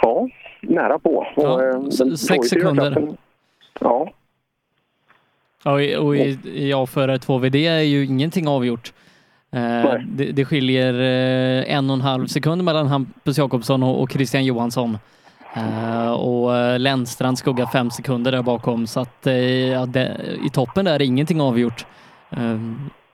Ja, 0.01 0.29
nära 0.61 0.99
på. 0.99 1.27
Ja, 1.35 1.53
och, 1.53 1.63
eh, 1.63 1.81
sex 2.15 2.47
sekunder. 2.47 3.07
Ja. 3.79 4.11
Ja, 5.63 5.99
och 5.99 6.15
i, 6.15 6.39
i 6.45 6.73
A-förare 6.73 7.17
2VD 7.17 7.55
är 7.55 7.81
ju 7.81 8.05
ingenting 8.05 8.47
avgjort. 8.47 8.93
Eh, 9.53 9.93
det, 10.07 10.31
det 10.31 10.45
skiljer 10.45 10.93
eh, 10.93 11.75
en 11.75 11.89
och 11.89 11.93
en 11.93 12.01
halv 12.01 12.25
sekund 12.25 12.63
mellan 12.63 12.87
Hampus 12.87 13.37
Jakobsson 13.37 13.83
och, 13.83 14.11
Christian 14.11 14.45
Johansson. 14.45 14.97
Uh, 15.57 16.11
och 16.11 16.79
Lennstrand 16.79 17.37
skuggar 17.37 17.65
fem 17.65 17.89
sekunder 17.89 18.31
där 18.31 18.41
bakom 18.41 18.87
så 18.87 18.99
att 18.99 19.27
ja, 19.71 19.85
det, 19.85 20.17
i 20.45 20.49
toppen 20.49 20.85
där 20.85 20.95
är 20.95 21.01
ingenting 21.01 21.41
avgjort. 21.41 21.85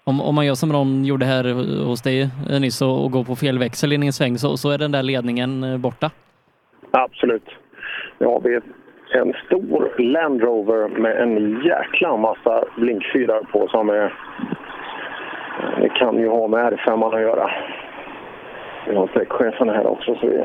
om, 0.03 0.21
om 0.21 0.35
man 0.35 0.45
gör 0.45 0.55
som 0.55 0.69
någon 0.69 1.05
gjorde 1.05 1.25
här 1.25 1.43
hos 1.85 2.01
dig 2.01 2.29
nyss 2.59 2.81
och, 2.81 3.03
och 3.03 3.11
går 3.11 3.23
på 3.23 3.35
fel 3.35 3.59
växel 3.59 3.93
in 3.93 4.03
i 4.03 4.05
en 4.05 4.13
sväng 4.13 4.37
så, 4.37 4.57
så 4.57 4.69
är 4.69 4.77
den 4.77 4.91
där 4.91 5.03
ledningen 5.03 5.81
borta. 5.81 6.09
Absolut. 6.91 7.49
Ja, 8.17 8.41
vi 8.43 8.59
en 9.13 9.33
stor 9.45 10.01
Land 10.01 10.41
Rover 10.41 10.87
med 10.87 11.21
en 11.21 11.61
jäkla 11.65 12.17
massa 12.17 12.63
blinkfyrar 12.77 13.41
på 13.51 13.67
som 13.67 13.89
är... 13.89 14.13
Det 15.81 15.89
kan 15.89 16.17
ju 16.17 16.29
ha 16.29 16.47
med 16.47 16.73
R5 16.73 17.15
att 17.15 17.21
göra. 17.21 17.51
Vi 18.87 18.95
har 18.95 19.07
sträckchefen 19.07 19.69
här 19.69 19.87
också. 19.87 20.15
Så 20.15 20.27
vi... 20.27 20.43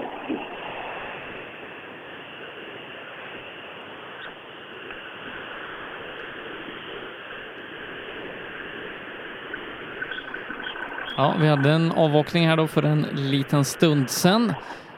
Ja, 11.16 11.34
vi 11.40 11.48
hade 11.48 11.70
en 11.70 11.92
avåkning 11.92 12.48
här 12.48 12.56
då 12.56 12.66
för 12.66 12.82
en 12.82 13.06
liten 13.12 13.64
stund 13.64 14.10
sedan. 14.10 14.52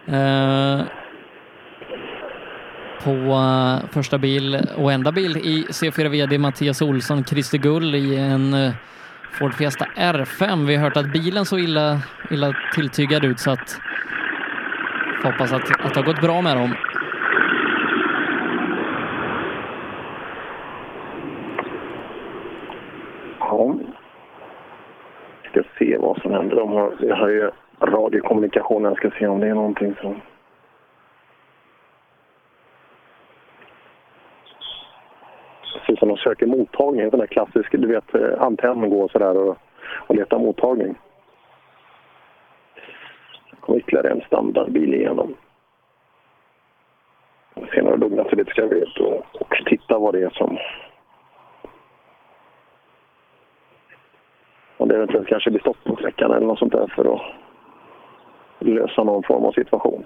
Eh, 0.06 0.80
på 3.04 3.10
eh, 3.10 3.90
första 3.90 4.18
bil 4.18 4.66
och 4.76 4.92
enda 4.92 5.12
bil 5.12 5.36
i 5.36 5.66
C4 5.68 6.08
VD 6.08 6.38
Mattias 6.38 6.82
Olsson, 6.82 7.24
Christer 7.24 7.58
Gull 7.58 7.94
i 7.94 8.16
en 8.16 8.54
eh, 8.54 8.72
Ford 9.30 9.54
Fiesta 9.54 9.84
R5. 9.84 10.66
Vi 10.66 10.76
har 10.76 10.84
hört 10.84 10.96
att 10.96 11.12
bilen 11.12 11.44
så 11.44 11.58
illa, 11.58 11.98
illa 12.30 12.52
tilltygad 12.74 13.24
ut 13.24 13.38
så 13.38 13.50
att 13.50 13.80
hoppas 15.24 15.52
att, 15.52 15.84
att 15.84 15.94
det 15.94 16.00
har 16.00 16.06
gått 16.06 16.20
bra 16.20 16.42
med 16.42 16.56
dem. 16.56 16.74
Ja. 23.40 23.74
Ska 25.50 25.62
se 25.78 25.98
vad 25.98 26.22
som 26.22 26.32
händer. 26.32 26.56
De 26.56 26.72
har, 26.72 26.92
jag 27.00 27.16
har 27.16 27.28
ju 27.28 27.50
radiokommunikation. 27.80 28.84
Jag 28.84 28.96
ska 28.96 29.10
se 29.10 29.26
om 29.26 29.40
det 29.40 29.46
är 29.46 29.54
någonting 29.54 29.94
som... 30.00 30.20
Det 35.88 35.98
som 35.98 36.08
de 36.08 36.16
söker 36.16 36.46
mottagning. 36.46 37.10
Den 37.10 37.20
där 37.20 37.26
klassiska, 37.26 37.76
du 37.76 37.86
vet, 37.86 38.14
eh, 38.14 38.42
antennen 38.42 38.90
går 38.90 39.08
sådär 39.08 39.36
och, 39.36 39.56
och 40.06 40.14
letar 40.14 40.38
mottagning. 40.38 40.98
Det 43.50 43.56
kom 43.60 43.76
ytterligare 43.76 44.10
en 44.10 44.20
standardbil 44.20 44.94
igenom. 44.94 45.34
Senare 47.74 47.96
lugna 47.96 48.24
sig 48.24 48.36
lite 48.36 48.50
ska 48.50 48.60
jag 48.60 48.68
vet 48.68 48.96
och, 49.00 49.40
och 49.40 49.54
titta 49.66 49.98
vad 49.98 50.14
det 50.14 50.22
är 50.22 50.30
som 50.30 50.58
om 54.76 54.88
det 54.88 54.94
eventuellt 54.94 55.28
kanske 55.28 55.50
blir 55.50 55.60
stopp 55.60 55.84
på 55.84 55.96
sträckan 55.96 56.30
eller 56.30 56.46
något 56.46 56.58
sånt 56.58 56.72
där 56.72 56.86
för 56.96 57.14
att 57.14 57.22
lösa 58.58 59.04
någon 59.04 59.22
form 59.22 59.44
av 59.44 59.52
situation. 59.52 60.04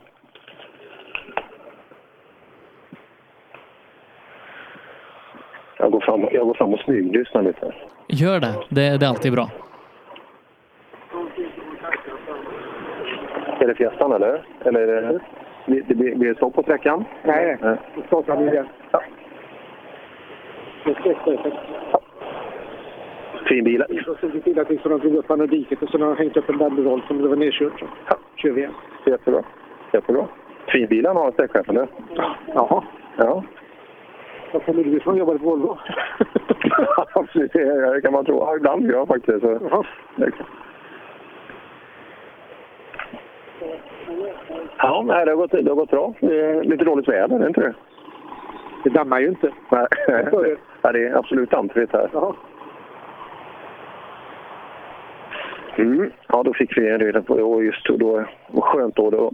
Jag 5.83 5.93
går 5.93 6.01
fram, 6.01 6.29
jag 6.33 6.47
går 6.47 6.55
fram 6.55 6.75
och 6.75 6.81
smyglyssnar 6.81 7.43
lite. 7.43 7.73
Gör 8.07 8.41
det, 8.41 8.55
det, 8.69 8.99
det 8.99 9.07
är 9.07 9.09
alltid 9.09 9.33
bra. 9.33 9.49
Är 13.61 13.67
det 13.67 13.75
Fiestan 13.75 14.13
eller? 14.13 14.43
Eller 14.65 14.81
är 14.81 15.03
det, 15.03 15.21
blir 15.67 15.83
det, 15.87 15.95
blir 15.95 16.29
det 16.29 16.35
stopp 16.35 16.55
på 16.55 16.63
sträckan? 16.63 17.05
Nej, 17.23 17.57
Nej. 17.61 17.77
startar 18.07 18.37
vi 18.37 18.51
igen. 18.51 18.67
Ja. 18.91 19.03
Fin 23.49 23.65
bil. 23.65 23.85
Så 24.05 24.41
till 24.41 24.59
att 24.59 24.71
liksom 24.71 24.91
de 24.91 25.01
drog 25.01 25.15
upp 25.15 25.29
han 25.29 25.41
ur 25.41 25.47
diket 25.47 25.83
och 25.83 25.89
så 25.89 25.99
har 25.99 26.07
de 26.07 26.17
hängt 26.17 26.37
upp 26.37 26.51
en 26.51 26.59
banderoll 26.59 27.03
som 27.07 27.23
det 27.23 27.29
var 27.29 27.37
nedkört. 27.37 27.79
Så 27.81 27.87
ja, 28.09 28.17
kör 28.37 28.51
vi 28.51 28.61
igen. 28.61 28.75
Jättebra. 29.07 29.43
Jättebra. 29.93 30.27
Fin 30.69 30.87
bil 30.87 31.07
han 31.07 31.17
har, 31.17 31.33
sträckchefen. 31.33 31.89
Jaha. 32.55 32.85
Ja. 33.17 33.43
Jag 34.53 34.65
kommer 34.65 35.01
från 35.01 35.17
jobbade 35.17 35.39
på 35.39 35.45
Volvo. 35.45 35.79
Absolut, 37.15 37.53
det 37.53 38.01
kan 38.03 38.13
man 38.13 38.25
tro. 38.25 38.39
Ja, 38.39 38.57
ibland 38.57 38.87
gör 38.87 38.99
jag 38.99 39.09
faktiskt 39.09 39.27
det. 39.27 39.41
Så. 39.41 39.85
Ja, 44.79 45.03
nej, 45.07 45.25
det, 45.25 45.31
har 45.31 45.37
gått, 45.37 45.51
det 45.51 45.69
har 45.69 45.75
gått 45.75 45.91
bra. 45.91 46.15
Det 46.21 46.41
är 46.41 46.65
lite 46.65 46.85
dåligt 46.85 47.09
väder, 47.09 47.37
är 47.37 47.41
det 47.41 47.47
inte 47.47 47.61
det? 47.61 47.75
Det 48.85 48.91
dammar 48.91 49.21
ju 49.21 49.29
inte. 49.29 49.53
Nej, 49.69 49.87
ja, 50.83 50.93
det 50.93 51.09
är 51.09 51.19
absolut 51.19 51.51
dammfritt 51.51 51.93
här. 51.93 52.11
Jaha. 52.13 52.35
Mm. 55.77 56.11
Ja, 56.29 56.43
då 56.43 56.53
fick 56.55 56.79
vi 56.79 56.89
en 56.89 56.99
reda 56.99 57.23
på 57.23 57.37
det 57.37 57.43
och 57.43 57.65
just 57.65 57.89
då, 57.89 58.25
vad 58.51 58.65
skönt 58.65 58.97
då. 58.97 59.11
då. 59.11 59.33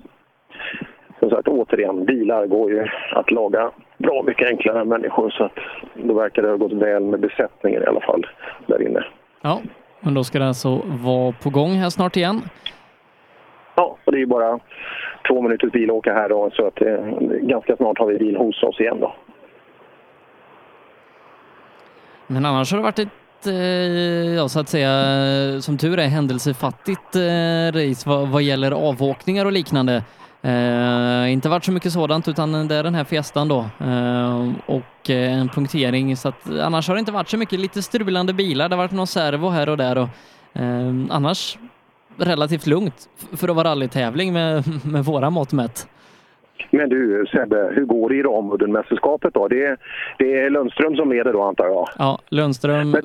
Som 1.18 1.30
sagt, 1.30 1.48
återigen, 1.48 2.04
bilar 2.04 2.46
går 2.46 2.70
ju 2.70 2.86
att 3.12 3.30
laga 3.30 3.70
bra 3.98 4.22
mycket 4.22 4.48
enklare 4.48 4.80
än 4.80 4.88
människor 4.88 5.30
så 5.30 5.44
att 5.44 5.58
då 5.94 6.14
verkar 6.14 6.42
det 6.42 6.48
ha 6.48 6.56
gått 6.56 6.72
väl 6.72 7.04
med 7.04 7.20
besättningen 7.20 7.82
i 7.82 7.86
alla 7.86 8.00
fall 8.00 8.26
där 8.66 8.86
inne. 8.86 9.04
Ja, 9.40 9.60
men 10.00 10.14
då 10.14 10.24
ska 10.24 10.38
det 10.38 10.48
alltså 10.48 10.82
vara 10.86 11.32
på 11.42 11.50
gång 11.50 11.70
här 11.70 11.90
snart 11.90 12.16
igen. 12.16 12.42
Ja, 13.74 13.96
och 14.04 14.12
det 14.12 14.18
är 14.18 14.20
ju 14.20 14.26
bara 14.26 14.58
två 15.28 15.42
minuters 15.42 15.72
bil 15.72 15.90
att 15.90 15.96
åka 15.96 16.14
här 16.14 16.28
då 16.28 16.50
så 16.52 16.66
att 16.66 16.82
eh, 16.82 16.96
ganska 17.42 17.76
snart 17.76 17.98
har 17.98 18.06
vi 18.06 18.18
bil 18.18 18.36
hos 18.36 18.62
oss 18.62 18.80
igen 18.80 19.00
då. 19.00 19.14
Men 22.26 22.46
annars 22.46 22.72
har 22.72 22.78
det 22.78 22.84
varit 22.84 22.98
ett, 22.98 23.46
eh, 23.46 24.34
ja, 24.34 24.48
så 24.48 24.60
att 24.60 24.68
säga, 24.68 24.90
som 25.60 25.78
tur 25.78 25.98
är, 25.98 26.08
händelsefattigt 26.08 27.16
eh, 27.16 27.72
race 27.72 28.08
vad, 28.08 28.28
vad 28.28 28.42
gäller 28.42 28.72
avåkningar 28.72 29.44
och 29.44 29.52
liknande. 29.52 30.02
Eh, 30.42 31.32
inte 31.32 31.48
varit 31.48 31.64
så 31.64 31.72
mycket 31.72 31.92
sådant 31.92 32.28
utan 32.28 32.68
det 32.68 32.74
är 32.74 32.82
den 32.82 32.94
här 32.94 33.04
fiestan 33.04 33.48
då 33.48 33.58
eh, 33.80 34.52
och 34.66 35.10
eh, 35.10 35.40
en 35.40 35.48
punktering 35.48 36.16
så 36.16 36.28
att 36.28 36.50
annars 36.50 36.88
har 36.88 36.94
det 36.94 37.00
inte 37.00 37.12
varit 37.12 37.28
så 37.28 37.36
mycket 37.36 37.58
lite 37.58 37.82
strulande 37.82 38.32
bilar. 38.32 38.68
Det 38.68 38.74
har 38.74 38.82
varit 38.82 38.92
någon 38.92 39.06
servo 39.06 39.48
här 39.48 39.68
och 39.68 39.76
där 39.76 39.98
och 39.98 40.08
eh, 40.60 40.94
annars 41.10 41.58
relativt 42.16 42.66
lugnt 42.66 43.08
för 43.36 43.48
att 43.48 43.56
vara 43.56 43.68
rallytävling 43.68 44.32
med, 44.32 44.64
med 44.92 45.04
våra 45.04 45.30
mått 45.30 45.52
mätt. 45.52 45.88
Men 46.70 46.88
du 46.88 47.26
Sebbe, 47.32 47.72
hur 47.74 47.84
går 47.84 48.08
det 48.08 48.16
i 48.16 48.22
Ramudden-mästerskapet 48.22 49.34
då? 49.34 49.48
Det 49.48 49.64
är, 49.64 49.76
det 50.18 50.38
är 50.38 50.50
Lundström 50.50 50.96
som 50.96 51.10
leder 51.10 51.32
då 51.32 51.42
antar 51.42 51.64
jag? 51.64 51.88
Ja, 51.98 52.18
Lundström 52.28 52.96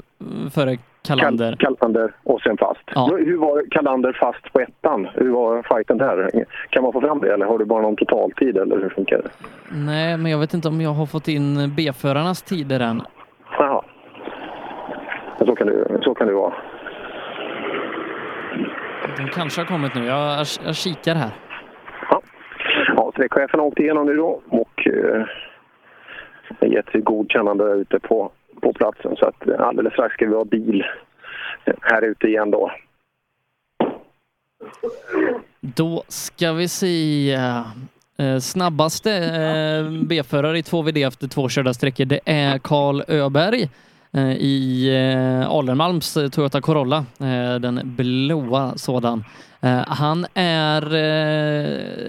före 0.53 0.78
Kalander. 1.07 1.56
Kal 1.59 1.75
Kalander 1.75 2.14
och 2.23 2.41
sen 2.41 2.57
fast. 2.57 2.82
Ja. 2.95 3.09
Hur 3.17 3.38
var 3.38 3.64
Kalander 3.72 4.14
fast 4.14 4.53
på 4.53 4.59
ettan? 4.59 5.07
Hur 5.14 5.32
var 5.32 5.64
fighten 5.64 5.98
där? 5.98 6.45
Kan 6.69 6.83
man 6.83 6.93
få 6.93 7.01
fram 7.01 7.19
det 7.19 7.33
eller 7.33 7.45
har 7.45 7.57
du 7.57 7.65
bara 7.65 7.82
någon 7.82 7.95
totaltid 7.95 8.57
eller 8.57 8.77
hur 8.77 8.90
funkar 8.90 9.17
det? 9.17 9.30
Nej, 9.72 10.17
men 10.17 10.32
jag 10.32 10.40
vet 10.40 10.53
inte 10.53 10.67
om 10.67 10.82
jag 10.82 10.90
har 10.90 11.06
fått 11.06 11.27
in 11.27 11.73
B-förarnas 11.77 12.41
tider 12.41 12.80
än. 12.80 13.01
Jaha. 13.57 13.83
Så 15.40 15.56
kan 15.56 15.67
det, 15.67 15.99
så 16.01 16.14
kan 16.14 16.27
det 16.27 16.33
vara. 16.33 16.53
De 19.17 19.27
kanske 19.27 19.61
har 19.61 19.65
kommit 19.65 19.95
nu. 19.95 20.06
Jag, 20.06 20.45
jag, 20.65 20.75
kikar 20.75 21.15
här. 21.15 21.32
Ja, 22.95 23.11
sträckchefen 23.14 23.59
åkte 23.59 23.82
igenom 23.82 24.06
nu 24.06 24.15
då 24.15 24.41
och 24.49 24.88
eh, 24.88 25.25
gett 26.69 27.06
godkännande 27.06 27.64
ute 27.64 27.99
på, 27.99 28.32
på 28.64 28.74
platsen. 28.74 29.16
Så 29.16 29.25
att 29.25 29.48
eh, 29.48 29.67
alldeles 29.67 29.93
strax 29.93 30.14
ska 30.14 30.25
vi 30.25 30.35
ha 30.35 30.45
bil 30.45 30.83
eh, 31.66 31.74
här 31.82 32.01
ute 32.01 32.27
igen 32.27 32.51
då. 32.51 32.72
Då 35.59 36.03
ska 36.08 36.53
vi 36.53 36.67
se. 36.67 37.32
Eh, 38.17 38.40
snabbaste 38.40 39.09
B-förare 40.09 40.58
i 40.58 40.61
2VD 40.61 41.08
efter 41.08 41.27
två 41.27 41.50
körda 41.50 41.74
sträckor, 41.74 42.06
det 42.06 42.19
är 42.25 42.58
Karl 42.58 43.01
Öberg 43.08 43.69
i 44.38 44.90
Alenmalms 45.48 46.17
Toyota 46.32 46.61
Corolla, 46.61 47.06
den 47.59 47.82
blåa 47.83 48.77
sådan. 48.77 49.24
Han 49.88 50.25
är 50.33 50.82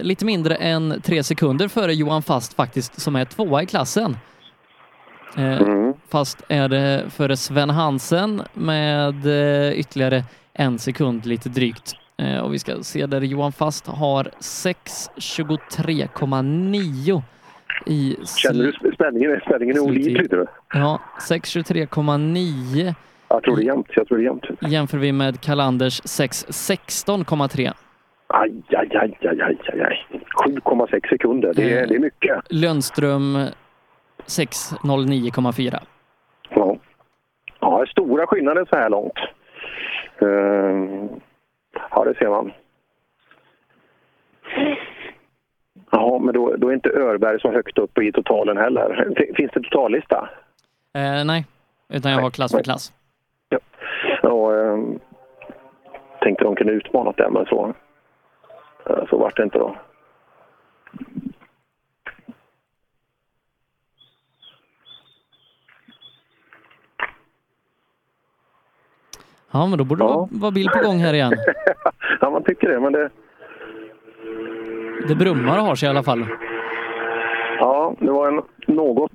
lite 0.03 0.25
mindre 0.25 0.55
än 0.55 1.01
tre 1.01 1.23
sekunder 1.23 1.67
före 1.67 1.93
Johan 1.93 2.21
Fast 2.21 2.53
faktiskt, 2.53 3.01
som 3.01 3.15
är 3.15 3.25
tvåa 3.25 3.63
i 3.63 3.65
klassen. 3.65 4.15
Eh, 5.37 5.84
Fast 6.15 6.41
är 6.47 6.69
det 6.69 7.03
före 7.09 7.37
Sven 7.37 7.69
Hansen 7.69 8.41
med 8.53 9.25
eh, 9.25 9.79
ytterligare 9.79 10.23
en 10.53 10.79
sekund 10.79 11.25
lite 11.25 11.49
drygt. 11.49 11.93
Eh, 12.17 12.39
och 12.39 12.53
vi 12.53 12.59
ska 12.59 12.83
se 12.83 13.05
där 13.05 13.21
Johan 13.21 13.51
Fast 13.51 13.87
har 13.87 14.23
6.23,9 14.23 17.21
i 17.85 18.15
Känner 18.37 18.63
du 18.63 18.71
sp- 18.71 18.93
spänningen? 18.93 19.39
Spänningen 19.45 19.75
är 19.75 19.79
olidlig. 19.79 20.27
Ja, 20.73 20.99
6.23,9 21.19 22.93
Jag 23.27 23.43
tror 23.43 23.55
det 23.55 23.61
är 23.61 23.65
jämnt. 23.65 23.87
Jag 23.95 24.07
tror 24.07 24.17
det 24.17 24.23
är 24.23 24.25
jämnt. 24.25 24.43
jämför 24.59 24.97
vi 24.97 25.11
med 25.11 25.41
Kalanders 25.41 26.01
6.16,3. 26.01 27.73
Aj, 28.27 28.51
aj, 28.67 28.89
aj, 28.97 29.17
aj, 29.21 29.41
aj, 29.41 29.57
aj, 29.73 29.81
aj. 29.81 30.05
7,6 30.45 31.09
sekunder. 31.09 31.53
Det 31.55 31.73
är, 31.79 31.87
det 31.87 31.95
är 31.95 31.99
mycket. 31.99 32.37
Lundström 32.49 33.37
6.09,4. 34.27 35.79
Ja. 36.55 36.75
ja, 37.59 37.85
stora 37.87 38.27
skillnader 38.27 38.65
så 38.69 38.75
här 38.75 38.89
långt. 38.89 39.19
Ehm, 40.21 41.09
ja, 41.91 42.03
det 42.03 42.15
ser 42.17 42.29
man. 42.29 42.51
Ja, 45.91 46.19
men 46.19 46.33
då, 46.33 46.55
då 46.55 46.69
är 46.69 46.73
inte 46.73 46.89
Örberg 46.89 47.39
så 47.41 47.51
högt 47.51 47.77
upp 47.77 47.97
i 47.97 48.11
totalen 48.11 48.57
heller. 48.57 49.13
Fin- 49.17 49.35
Finns 49.35 49.51
det 49.51 49.61
totallista? 49.61 50.29
Eh, 50.93 51.25
nej, 51.25 51.45
utan 51.89 52.11
jag 52.11 52.19
har 52.21 52.29
klass 52.31 52.51
för 52.51 52.63
klass. 52.63 52.93
Och, 54.23 54.55
ehm, 54.57 54.99
tänkte 56.21 56.43
de 56.43 56.55
kunde 56.55 56.73
utmana 56.73 57.11
det, 57.17 57.29
men 57.29 57.45
så 57.45 57.73
Eh, 58.89 59.05
Så 59.09 59.17
vart 59.17 59.37
det 59.37 59.43
inte 59.43 59.57
då. 59.57 59.75
Ja, 69.55 69.67
men 69.67 69.77
då 69.77 69.83
borde 69.83 70.03
det 70.03 70.07
vara, 70.07 70.27
vara 70.31 70.51
bil 70.51 70.69
på 70.69 70.79
gång 70.87 70.97
här 70.97 71.13
igen. 71.13 71.33
ja, 72.21 72.29
man 72.29 72.43
tycker 72.43 72.69
det, 72.69 72.79
men 72.79 72.93
det... 72.93 73.09
Det 75.07 75.15
brummar 75.15 75.57
och 75.59 75.65
har 75.65 75.75
sig 75.75 75.87
i 75.87 75.89
alla 75.89 76.03
fall. 76.03 76.25
Ja, 77.59 77.95
det 77.99 78.11
var 78.11 78.27
en 78.27 78.41
något, 78.75 79.11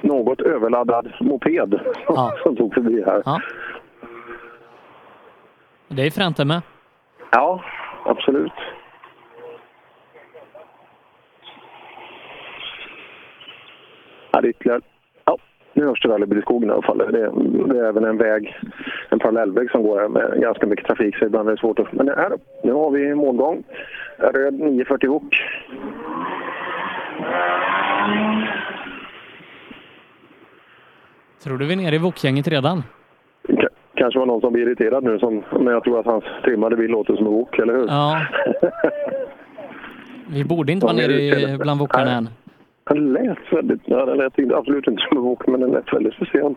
något 0.00 0.40
överladdad 0.40 1.12
moped 1.20 1.80
som 2.42 2.56
tog 2.56 2.74
förbi 2.74 3.02
här. 3.06 3.22
Ja. 3.24 3.40
Det 5.88 6.06
är 6.06 6.10
fränt 6.10 6.36
det 6.36 6.44
med. 6.44 6.62
Ja, 7.30 7.64
absolut. 8.04 8.52
Ja, 14.30 14.40
det 14.40 14.46
är 14.46 14.50
ytterligare... 14.50 14.80
Nu 15.74 15.86
hörs 15.86 16.00
det 16.02 16.08
väl 16.08 16.38
i 16.38 16.42
skogen 16.42 16.68
i 16.68 16.72
alla 16.72 16.82
fall. 16.82 16.98
Det 16.98 17.04
är, 17.04 17.30
det 17.74 17.78
är 17.80 17.84
även 17.84 18.04
en 18.04 18.16
väg, 18.18 18.58
en 19.10 19.18
parallellväg 19.18 19.70
som 19.70 19.82
går 19.82 20.00
här 20.00 20.08
med 20.08 20.40
ganska 20.40 20.66
mycket 20.66 20.86
trafik 20.86 21.16
så 21.16 21.24
ibland 21.24 21.48
är 21.48 21.52
det 21.52 21.58
svårt 21.60 21.78
att... 21.78 21.92
Men 21.92 22.08
här, 22.08 22.32
nu 22.64 22.72
har 22.72 22.90
vi 22.90 23.14
målgång. 23.14 23.62
Röd 24.18 24.54
940 24.54 25.10
Wok. 25.10 25.34
Tror 31.44 31.58
du 31.58 31.66
vi 31.66 31.72
är 31.72 31.76
nere 31.76 31.94
i 31.94 31.98
Wok-gänget 31.98 32.48
redan? 32.48 32.82
K- 33.46 33.68
kanske 33.94 34.18
var 34.18 34.26
någon 34.26 34.40
som 34.40 34.52
blir 34.52 34.62
irriterad 34.66 35.04
nu 35.04 35.18
som, 35.18 35.42
men 35.52 35.66
jag 35.66 35.84
tror 35.84 36.00
att 36.00 36.06
hans 36.06 36.24
trimmade 36.44 36.76
bil 36.76 36.90
låter 36.90 37.16
som 37.16 37.26
en 37.26 37.32
Wok, 37.32 37.58
eller 37.58 37.74
hur? 37.74 37.86
Ja. 37.86 38.20
Vi 40.28 40.44
borde 40.44 40.72
inte 40.72 40.86
vara 40.86 40.96
nere 40.96 41.12
i, 41.12 41.56
bland 41.60 41.80
wokarna 41.80 42.10
än. 42.12 42.28
Den 42.84 43.12
lät 43.12 43.52
väldigt... 43.52 43.80
Ja, 43.84 44.06
den 44.06 44.16
lät 44.16 44.52
absolut 44.52 44.88
inte 44.88 45.02
som 45.08 45.18
en 45.18 45.24
Wok, 45.24 45.46
men 45.46 45.60
den 45.60 45.70
lät 45.70 45.92
väldigt 45.92 46.14
speciell. 46.14 46.54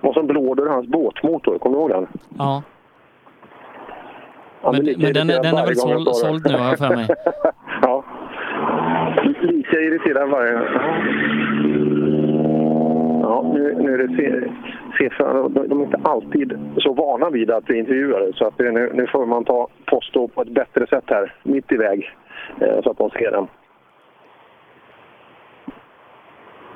Och 0.00 0.14
så 0.14 0.22
blåder 0.22 0.66
hans 0.66 0.88
båtmotor, 0.88 1.58
kommer 1.58 1.76
du 1.76 1.80
ihåg 1.80 1.90
den? 1.90 2.06
Ja. 2.38 2.62
Blir 4.70 4.82
Men, 4.82 5.02
men 5.02 5.12
den, 5.12 5.26
den 5.26 5.56
är 5.56 5.66
väl 5.66 5.76
såld, 5.76 6.08
såld 6.14 6.46
nu 6.46 6.58
har 6.58 6.68
jag 6.68 6.78
för 6.78 6.96
mig. 6.96 7.08
ja. 7.82 8.04
Lika 9.40 9.80
irriterad 9.80 10.30
varje 10.30 10.52
gång. 10.52 10.64
Ja, 13.22 13.52
nu, 13.54 13.74
nu 13.78 13.94
är 13.94 13.98
det 13.98 14.06
C4. 14.98 15.48
De, 15.48 15.68
de 15.68 15.80
är 15.80 15.84
inte 15.84 16.00
alltid 16.02 16.58
så 16.76 16.92
vana 16.92 17.30
vid 17.30 17.50
att 17.50 17.64
bli 17.64 17.78
intervjuade. 17.78 18.32
Så 18.34 18.46
att 18.46 18.58
det, 18.58 18.70
nu, 18.70 18.90
nu 18.94 19.06
får 19.06 19.26
man 19.26 19.44
ta 19.44 19.68
post 19.86 20.12
då 20.12 20.28
på 20.28 20.42
ett 20.42 20.54
bättre 20.54 20.86
sätt 20.86 21.04
här, 21.06 21.34
mitt 21.42 21.72
i 21.72 21.76
väg. 21.76 22.10
Eh, 22.60 22.82
så 22.82 22.90
att 22.90 22.98
de 22.98 23.10
ser 23.10 23.30
den. 23.30 23.46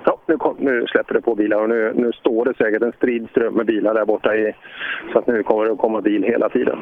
Ja, 0.04 0.18
nu, 0.26 0.36
kom, 0.36 0.56
nu 0.58 0.86
släpper 0.86 1.14
det 1.14 1.20
på 1.20 1.34
bilar 1.34 1.62
och 1.62 1.68
nu, 1.68 1.92
nu 1.94 2.12
står 2.12 2.44
det 2.44 2.56
säkert 2.56 2.82
en 2.82 2.92
strid 2.92 3.28
ström 3.30 3.54
med 3.54 3.66
bilar 3.66 3.94
där 3.94 4.04
borta. 4.04 4.36
I, 4.36 4.54
så 5.12 5.18
att 5.18 5.26
nu 5.26 5.42
kommer 5.42 5.64
det 5.64 5.72
att 5.72 5.78
komma 5.78 6.00
bil 6.00 6.22
hela 6.22 6.48
tiden. 6.48 6.78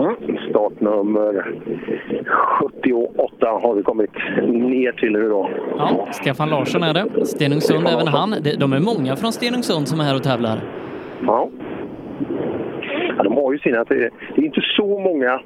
Ja, 0.00 0.14
startnummer 0.50 1.54
78 2.26 3.46
har 3.62 3.74
vi 3.74 3.82
kommit 3.82 4.10
ner 4.48 4.92
till 4.92 5.12
nu 5.12 5.28
då. 5.28 5.50
Ja, 5.78 6.08
Stefan 6.12 6.50
Larsson 6.50 6.82
är 6.82 6.94
det. 6.94 7.26
Stenungsund 7.26 7.86
även 7.88 8.06
han. 8.08 8.30
De- 8.58 8.72
är 8.72 8.80
många 8.80 9.16
från 9.16 9.32
Stenungsund 9.32 9.88
som 9.88 10.00
är 10.00 10.04
här 10.04 10.14
och 10.16 10.22
tävlar. 10.22 10.58
Ja. 11.26 11.48
ja 13.16 13.22
de 13.22 13.32
har 13.36 13.52
ju 13.52 13.58
sina... 13.58 13.84
Det 13.84 13.94
är 14.36 14.44
inte 14.44 14.60
så 14.76 14.98
många 14.98 15.40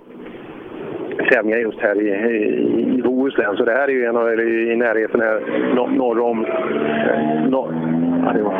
tävlingar 1.30 1.58
just 1.58 1.78
här 1.78 2.00
i, 2.00 2.08
i, 2.08 2.98
i 2.98 3.02
Bohuslän. 3.02 3.56
Så 3.56 3.64
det 3.64 3.72
här 3.72 3.88
är 3.88 3.92
ju 3.92 4.04
en 4.04 4.16
av, 4.16 4.28
eller 4.28 4.72
i 4.72 4.76
närheten 4.76 5.20
här, 5.20 5.40
nor- 5.74 5.96
norr 5.96 6.20
om... 6.20 6.44
eh, 6.44 7.48
Norr, 7.48 7.74
ja, 8.26 8.32
det 8.32 8.42
var 8.42 8.52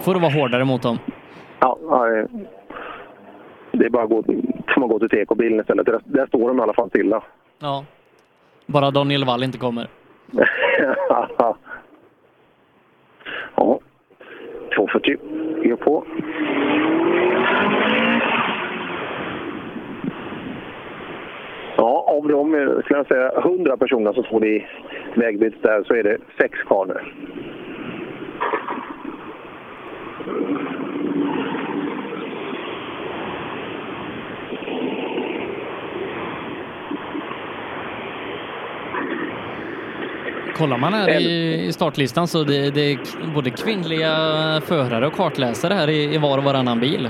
Får 0.00 0.14
du 0.14 0.20
vara 0.20 0.32
hårdare 0.32 0.64
mot 0.64 0.82
dem. 0.82 0.98
Ja, 1.60 1.78
det- 3.72 3.86
är 3.86 3.90
bara 3.90 4.02
att 4.04 4.10
gå, 4.10 4.22
som 4.74 4.82
att 4.82 4.90
gå 4.90 4.98
till 4.98 5.08
tekobilen 5.08 5.60
istället. 5.60 5.86
Där, 5.86 6.00
där 6.04 6.26
står 6.26 6.48
de 6.48 6.58
i 6.58 6.62
alla 6.62 6.72
fall 6.72 6.88
stilla. 6.88 7.22
Ja. 7.58 7.84
Bara 8.66 8.90
Daniel 8.90 9.24
Wall 9.24 9.42
inte 9.42 9.58
kommer. 9.58 9.86
ja. 11.38 11.56
240 14.76 15.16
är 15.64 15.76
på. 15.76 16.04
Ja, 21.76 22.04
av 22.08 22.28
de 22.28 22.54
eh, 22.54 22.80
skulle 22.84 22.98
jag 22.98 23.06
säga 23.06 23.32
100 23.38 23.76
personer 23.76 24.12
som 24.12 24.24
står 24.24 24.46
i 24.46 24.66
vägbytet 25.14 25.62
där 25.62 25.82
så 25.82 25.94
är 25.94 26.02
det 26.02 26.18
sex 26.40 26.58
kvar 26.58 26.86
nu. 26.86 26.94
Kollar 40.56 40.78
man 40.78 40.94
här 40.94 41.20
i, 41.20 41.72
startlistan 41.72 42.28
så 42.28 42.44
det, 42.44 42.70
det 42.70 42.92
är 42.92 42.98
både 43.34 43.50
kvinnliga 43.50 44.10
förare 44.64 45.06
och 45.06 45.12
kartläsare 45.12 45.74
här 45.74 45.90
i, 45.90 46.14
i 46.14 46.18
var 46.18 46.38
och 46.38 46.44
varannan 46.44 46.80
bil. 46.80 47.08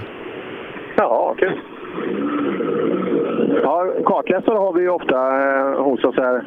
Ja, 0.97 1.35
kul. 1.39 1.61
Ja, 3.83 4.03
kartläsare 4.05 4.59
har 4.59 4.73
vi 4.73 4.81
ju 4.81 4.89
ofta 4.89 5.17
eh, 5.17 5.83
hos 5.83 6.05
oss 6.05 6.17
här. 6.17 6.43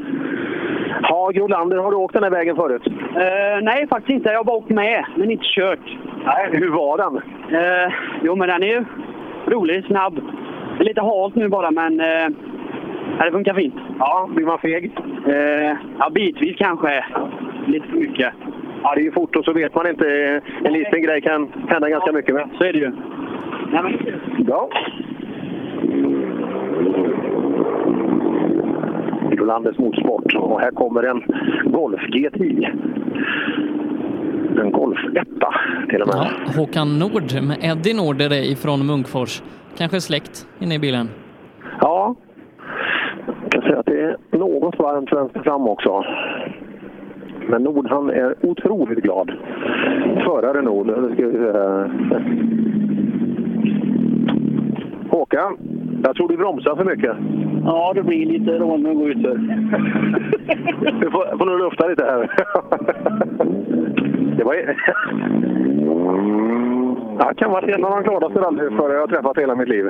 Ja, 1.01 1.31
Grolander, 1.33 1.77
har 1.77 1.91
du 1.91 1.97
åkt 1.97 2.13
den 2.13 2.23
här 2.23 2.31
vägen 2.31 2.55
förut? 2.55 2.81
Eh, 3.15 3.61
nej, 3.61 3.87
faktiskt 3.87 4.09
inte. 4.09 4.29
Jag 4.29 4.39
har 4.39 4.43
bara 4.43 4.57
åkt 4.57 4.69
med, 4.69 5.05
men 5.15 5.31
inte 5.31 5.45
kört. 5.45 5.97
Nej, 6.25 6.49
hur 6.51 6.69
var 6.69 6.97
den? 6.97 7.15
Eh, 7.59 7.93
jo, 8.23 8.35
men 8.35 8.47
den 8.47 8.63
är 8.63 8.67
ju 8.67 8.85
rolig, 9.47 9.85
snabb. 9.85 10.19
Det 10.77 10.83
är 10.83 10.85
lite 10.85 11.01
halt 11.01 11.35
nu 11.35 11.47
bara, 11.47 11.71
men 11.71 11.99
ja, 13.19 13.25
det 13.25 13.31
funkar 13.31 13.53
fint. 13.53 13.75
Ja, 13.99 14.29
blir 14.35 14.45
man 14.45 14.59
feg? 14.59 14.91
Eh, 15.27 15.77
ja, 15.99 16.09
bitvis 16.11 16.57
kanske. 16.57 17.05
Lite 17.67 17.87
för 17.87 17.97
mycket. 17.97 18.33
Ja, 18.83 18.93
det 18.95 19.01
är 19.01 19.05
ju 19.05 19.11
fort 19.11 19.35
och 19.35 19.45
så 19.45 19.53
vet 19.53 19.75
man 19.75 19.87
inte. 19.87 20.41
En 20.63 20.73
liten 20.73 21.01
grej 21.01 21.21
kan 21.21 21.51
hända 21.67 21.89
ganska 21.89 22.11
mycket 22.11 22.35
med. 22.35 22.49
Så 22.57 22.63
är 22.63 22.73
det 22.73 22.79
ju. 22.79 22.91
Nej, 23.71 23.81
men... 23.83 24.45
Bra. 24.45 24.69
Grolanders 29.31 29.77
motorsport. 29.77 30.35
Och 30.35 30.61
här 30.61 30.71
kommer 30.71 31.03
en 31.03 31.23
Golf 31.71 32.01
GTI. 32.01 32.67
En 34.61 34.71
Golf 34.71 34.99
1 35.15 35.27
till 35.89 36.01
och 36.01 36.07
med. 36.07 36.15
Ja, 36.15 36.27
Håkan 36.57 36.99
Nord 36.99 37.43
med 37.47 37.57
Eddie 37.61 37.93
Nord 37.93 38.21
är 38.21 38.29
det 38.29 38.45
ifrån 38.45 38.85
Munkfors. 38.87 39.43
Kanske 39.77 40.01
släkt 40.01 40.47
inne 40.59 40.75
i 40.75 40.79
bilen. 40.79 41.09
Ja, 41.81 42.15
jag 43.43 43.51
kan 43.51 43.61
säga 43.61 43.79
att 43.79 43.85
det 43.85 44.01
är 44.01 44.17
något 44.31 44.79
varmt 44.79 45.13
vänster 45.13 45.39
fram 45.39 45.67
också. 45.67 46.05
Men 47.49 47.63
Nord 47.63 47.87
han 47.89 48.09
är 48.09 48.35
otroligt 48.41 49.03
glad. 49.03 49.31
Förare 50.25 50.61
Nord. 50.61 50.89
Håkan, 55.09 55.57
jag 56.03 56.15
tror 56.15 56.27
du 56.27 56.37
bromsar 56.37 56.75
för 56.75 56.83
mycket. 56.83 57.15
Ja, 57.65 57.91
det 57.95 58.03
blir 58.03 58.25
lite 58.25 58.51
rån 58.51 58.85
att 58.85 58.95
gå 58.95 59.07
ut 59.09 59.21
för. 59.21 59.37
Du 60.99 61.11
får, 61.11 61.37
får 61.37 61.45
nog 61.45 61.59
lufta 61.59 61.87
lite 61.87 62.03
här. 62.03 62.31
Det 64.37 64.43
var... 64.43 64.55
Ja, 67.19 67.33
kan 67.37 67.51
vara 67.51 67.65
en 67.65 67.85
av 67.85 67.91
de 67.91 68.03
gladaste 68.03 68.39
rallyförare 68.39 68.93
jag 68.93 68.99
har 68.99 69.07
träffat 69.07 69.37
i 69.37 69.41
hela 69.41 69.55
mitt 69.55 69.69
liv. 69.69 69.89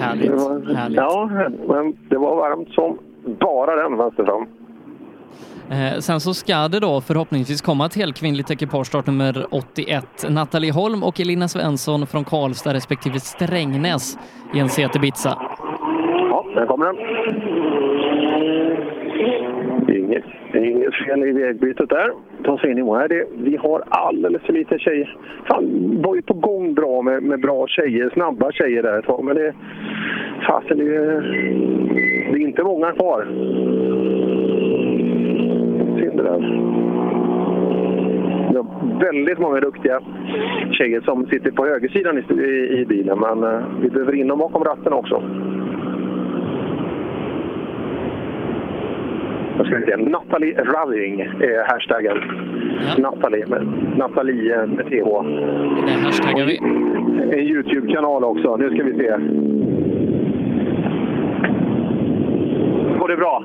Härligt. 0.00 0.30
Det 0.30 0.36
var, 0.36 0.74
härligt. 0.74 0.96
Ja, 0.96 1.30
men 1.68 1.96
det 2.08 2.18
var 2.18 2.36
varmt 2.36 2.68
som 2.68 2.98
bara 3.24 3.76
den 3.76 3.98
vänster 3.98 4.24
fram. 4.24 4.46
Eh, 5.72 5.98
sen 5.98 6.20
så 6.20 6.34
ska 6.34 6.68
det 6.68 6.80
då 6.80 7.00
förhoppningsvis 7.00 7.60
komma 7.62 7.86
ett 7.86 7.96
helkvinnligt 7.96 8.50
ekipage 8.50 8.86
startnummer 8.86 9.46
81. 9.50 10.04
Nathalie 10.30 10.72
Holm 10.72 11.02
och 11.02 11.20
Elina 11.20 11.48
Svensson 11.48 12.06
från 12.06 12.24
Karlstad 12.24 12.74
respektive 12.74 13.18
Strängnäs 13.20 14.18
i 14.54 14.58
en 14.58 14.68
CT 14.68 14.96
Ibiza. 14.96 15.38
Ja, 16.30 16.44
där 16.54 16.66
kommer 16.66 16.86
den. 16.86 16.96
Inget, 19.96 20.24
Inget 20.54 20.94
fel 20.94 21.22
i 21.28 21.32
vägbytet 21.32 21.88
där. 21.88 22.10
Ta 22.44 22.58
sig 22.58 22.70
in 22.70 22.78
i 22.78 22.82
mål. 22.82 23.08
Vi 23.36 23.56
har 23.56 23.82
alldeles 23.88 24.42
för 24.42 24.52
lite 24.52 24.78
tjejer. 24.78 25.16
Fan, 25.48 26.02
var 26.02 26.14
ju 26.14 26.22
på 26.22 26.34
gång 26.34 26.74
bra 26.74 27.02
med, 27.02 27.22
med 27.22 27.40
bra 27.40 27.66
tjejer, 27.66 28.10
snabba 28.14 28.52
tjejer 28.52 28.82
där 28.82 28.98
ett 28.98 29.04
tag. 29.04 29.24
Men 29.24 29.36
det, 29.36 29.54
fasen, 30.46 30.78
det, 30.78 30.84
är- 30.84 31.22
det 32.32 32.38
är 32.38 32.46
inte 32.48 32.62
många 32.62 32.92
kvar. 32.92 33.26
Det 36.16 36.22
där. 36.22 36.38
Vi 38.50 38.56
har 38.56 38.66
väldigt 39.00 39.38
många 39.38 39.60
duktiga 39.60 40.00
tjejer 40.70 41.00
som 41.00 41.26
sitter 41.26 41.50
på 41.50 41.66
högersidan 41.66 42.18
i, 42.18 42.22
i, 42.32 42.80
i 42.80 42.84
bilen, 42.86 43.18
men 43.18 43.42
eh, 43.44 43.64
vi 43.82 43.90
behöver 43.90 44.14
in 44.14 44.28
dem 44.28 44.38
bakom 44.38 44.64
ratten 44.64 44.92
också. 44.92 45.22
Jag 49.56 49.66
ska 49.66 49.80
se, 49.86 49.96
Nathalie 49.96 50.54
Raving 50.54 51.20
är 51.20 51.72
hashtaggen. 51.72 52.18
Nathalie, 52.98 53.46
med, 53.46 53.66
Nathalie 53.96 54.66
med 54.66 54.86
TH. 54.86 55.08
Det 55.86 56.04
hashtaggar 56.04 56.46
vi. 56.46 56.56
En 57.32 57.38
Youtube-kanal 57.38 58.24
också. 58.24 58.56
Nu 58.56 58.70
ska 58.70 58.82
vi 58.82 58.92
se. 58.92 59.10
Går 62.98 63.08
det 63.08 63.16
bra? 63.16 63.44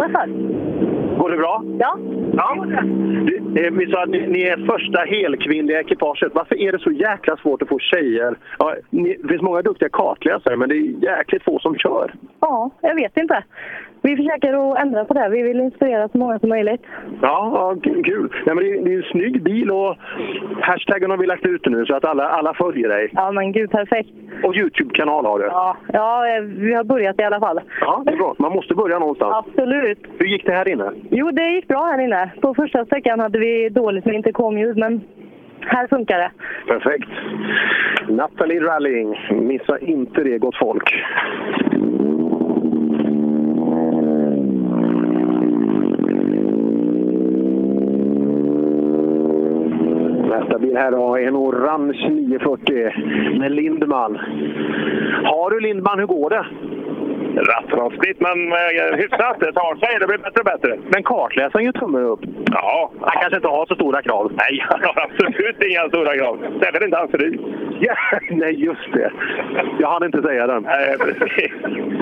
Sa 0.00 0.26
Går 1.18 1.30
det 1.30 1.36
bra? 1.36 1.62
Ja. 1.78 1.98
Ja. 2.32 2.64
Du, 3.26 3.36
eh, 3.56 3.72
Vi 3.72 3.90
sa 3.90 4.02
att 4.02 4.08
ni, 4.08 4.26
ni 4.26 4.42
är 4.42 4.66
första 4.66 5.00
helkvinnliga 5.00 5.80
ekipaget. 5.80 6.32
Varför 6.34 6.54
är 6.54 6.72
det 6.72 6.78
så 6.78 6.90
jäkla 6.90 7.36
svårt 7.36 7.62
att 7.62 7.68
få 7.68 7.78
tjejer? 7.78 8.38
Ja, 8.58 8.74
ni, 8.90 9.16
det 9.22 9.28
finns 9.28 9.42
många 9.42 9.62
duktiga 9.62 9.88
kartläsare, 9.88 10.56
men 10.56 10.68
det 10.68 10.74
är 10.74 11.02
jäkligt 11.02 11.44
få 11.44 11.58
som 11.58 11.76
kör. 11.76 12.14
Ja, 12.40 12.70
jag 12.80 12.94
vet 12.94 13.16
inte. 13.16 13.44
Vi 14.02 14.16
försöker 14.16 14.72
att 14.72 14.82
ändra 14.82 15.04
på 15.04 15.14
det. 15.14 15.28
Vi 15.28 15.42
vill 15.42 15.60
inspirera 15.60 16.08
så 16.08 16.18
många 16.18 16.38
som 16.38 16.48
möjligt. 16.48 16.82
Ja, 17.22 17.50
ja 17.54 17.92
kul. 18.04 18.32
Nej, 18.46 18.54
men 18.54 18.64
det, 18.64 18.70
är, 18.70 18.84
det 18.84 18.94
är 18.94 18.96
en 18.96 19.02
snygg 19.02 19.42
bil 19.42 19.70
och 19.70 19.96
hashtaggen 20.60 21.10
har 21.10 21.18
vi 21.18 21.26
lagt 21.26 21.46
ut 21.46 21.66
nu 21.66 21.86
så 21.86 21.94
att 21.94 22.04
alla, 22.04 22.28
alla 22.28 22.54
följer 22.54 22.88
dig. 22.88 23.10
Ja, 23.12 23.32
men 23.32 23.52
gud, 23.52 23.70
perfekt. 23.70 24.10
Och 24.42 24.56
Youtube-kanal 24.56 25.24
har 25.24 25.38
du. 25.38 25.44
Ja, 25.44 25.76
ja 25.92 26.36
eh, 26.36 26.42
vi 26.42 26.74
har 26.74 26.84
börjat 26.84 27.20
i 27.20 27.24
alla 27.24 27.40
fall. 27.40 27.60
Ja, 27.80 28.02
det 28.06 28.12
är 28.12 28.16
bra. 28.16 28.34
Man 28.38 28.52
måste 28.52 28.74
börja 28.74 28.98
någonstans. 28.98 29.34
Absolut. 29.46 29.98
Hur 30.18 30.26
gick 30.26 30.46
det 30.46 30.52
här 30.52 30.68
inne? 30.68 30.90
Jo, 31.10 31.30
det 31.30 31.50
gick 31.50 31.68
bra 31.68 31.84
här 31.84 32.00
inne. 32.00 32.30
På 32.40 32.54
första 32.54 32.84
sträckan 32.84 33.20
hade 33.20 33.38
vi 33.38 33.68
dåligt 33.68 34.04
med 34.04 34.14
intercomljud, 34.14 34.76
men 34.76 35.00
här 35.60 35.86
funkar 35.86 36.18
det. 36.18 36.30
Perfekt. 36.66 37.10
Nathalie 38.08 38.60
Rallying. 38.60 39.16
Missa 39.30 39.78
inte 39.78 40.24
det, 40.24 40.38
gott 40.38 40.56
folk. 40.56 40.94
Bil 50.70 50.76
här 50.76 50.90
då 50.90 51.16
en 51.16 51.36
orange 51.36 52.08
940 52.08 53.38
med 53.38 53.52
Lindman. 53.52 54.16
Har 55.24 55.50
du 55.50 55.60
Lindman, 55.60 55.98
hur 55.98 56.06
går 56.06 56.30
det? 56.30 56.46
Rattrostigt, 57.36 58.20
men 58.20 58.52
eh, 58.52 58.96
hyfsat. 58.96 59.40
Det 59.40 59.52
tar 59.52 59.74
sig. 59.76 59.98
Det 60.00 60.06
blir 60.06 60.18
bättre 60.18 60.40
och 60.40 60.44
bättre. 60.44 60.78
Men 60.92 61.02
kartläsaren 61.02 61.64
gör 61.64 61.72
tummen 61.72 62.04
upp. 62.04 62.20
Ja. 62.52 62.92
Han 63.00 63.22
kanske 63.22 63.36
inte 63.36 63.48
har 63.48 63.66
så 63.66 63.74
stora 63.74 64.02
krav. 64.02 64.32
Nej, 64.36 64.64
han 64.68 64.80
har 64.88 65.02
absolut 65.02 65.62
inga 65.62 65.88
stora 65.88 66.16
krav. 66.18 66.38
Särskilt 66.62 66.84
inte 66.84 66.96
hans 66.96 67.10
fru. 67.10 67.38
Ja, 67.80 67.94
nej, 68.30 68.64
just 68.64 68.92
det. 68.92 69.10
Jag 69.78 69.88
hann 69.88 70.04
inte 70.04 70.22
säga 70.22 70.46
den. 70.46 70.62
Nej, 70.62 70.96
precis. 70.98 71.52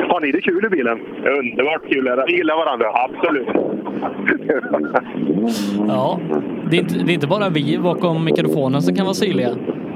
Har 0.08 0.20
ni 0.20 0.32
det 0.32 0.40
kul 0.40 0.64
i 0.64 0.68
bilen? 0.68 1.00
Underbart 1.38 1.82
kul 1.92 2.06
är 2.06 2.16
det. 2.16 2.24
Ni 2.26 2.32
gillar 2.32 2.56
varandra? 2.56 2.86
Absolut. 2.94 3.48
Ja, 5.88 6.20
det 6.70 6.76
är, 6.76 6.80
inte, 6.80 6.94
det 7.04 7.12
är 7.12 7.14
inte 7.14 7.26
bara 7.26 7.48
vi 7.48 7.78
bakom 7.78 8.24
mikrofonen 8.24 8.82
som 8.82 8.94
kan 8.94 9.04
vara 9.06 9.14
syrliga. 9.14 9.48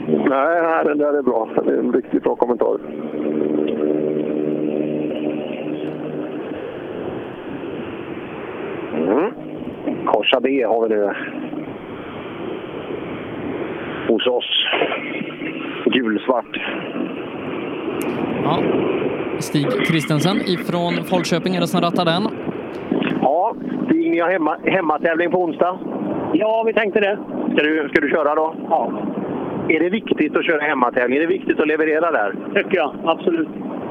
Nej, 0.09 0.63
nej, 0.63 0.85
den 0.85 0.99
där 0.99 1.19
är 1.19 1.23
bra. 1.23 1.49
Det 1.65 1.73
är 1.73 1.79
en 1.79 1.93
riktigt 1.93 2.23
bra 2.23 2.37
kommentar. 2.37 2.79
Mm. 8.95 9.33
Korsa 10.07 10.41
B 10.41 10.65
har 10.65 10.89
vi 10.89 10.95
nu. 10.95 11.15
Hos 14.09 14.27
oss. 14.27 14.67
Gulsvart. 15.93 16.61
Ja. 18.45 18.59
Stig 19.39 19.71
Kristensen 19.71 20.37
ifrån 20.37 20.93
Falköping 20.93 21.57
är 21.57 21.61
det 21.61 21.67
som 21.67 21.81
rattar 21.81 22.05
den. 22.05 22.23
Ja, 23.21 23.55
Stig, 23.87 24.11
ni 24.11 24.19
har 24.21 24.31
hemma, 24.31 24.57
hemmatävling 24.65 25.31
på 25.31 25.43
onsdag? 25.45 25.79
Ja, 26.33 26.63
vi 26.67 26.73
tänkte 26.73 27.01
det. 27.01 27.19
Ska 27.53 27.63
du, 27.63 27.89
ska 27.89 28.01
du 28.01 28.11
köra 28.11 28.35
då? 28.35 28.55
Ja. 28.71 28.93
Är 29.69 29.81
det 29.81 29.91
viktigt 29.91 30.37
att 30.37 30.45
köra 30.45 30.61
hemmatävling? 30.61 31.17
Är 31.17 31.21
det 31.21 31.27
viktigt 31.27 31.61
att 31.61 31.69
leverera 31.69 32.11
där? 32.11 32.35
Tycker 32.55 32.77
jag, 32.77 32.95
absolut. 33.05 33.49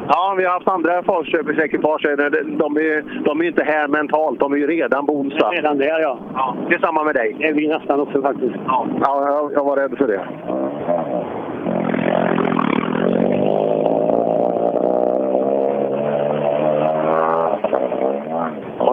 Ja, 0.08 0.36
vi 0.38 0.46
har 0.46 0.52
haft 0.52 0.68
andra 0.68 1.04
Falköpingsekipage. 1.04 2.04
De, 2.18 2.30
de, 2.58 2.78
är, 2.78 3.24
de 3.24 3.40
är 3.40 3.44
ju 3.44 3.50
inte 3.50 3.64
här 3.64 3.88
mentalt, 3.88 4.40
de 4.40 4.54
är 4.54 4.58
ju 4.58 4.68
redan 4.68 5.06
på 5.06 5.14
onsdag. 5.14 5.50
Redan 5.50 5.78
där, 5.78 6.00
ja. 6.00 6.20
ja. 6.34 6.56
Det 6.70 6.76
är 6.76 6.80
samma 6.80 7.04
med 7.04 7.16
dig? 7.16 7.36
Det 7.40 7.48
är 7.48 7.54
vi 7.54 7.68
nästan 7.68 8.00
också 8.00 8.22
faktiskt. 8.22 8.56
Ja, 8.68 8.88
ja 9.02 9.28
jag, 9.28 9.54
jag 9.54 9.64
var 9.64 9.76
rädd 9.76 9.98
för 9.98 10.08
det. 10.08 10.22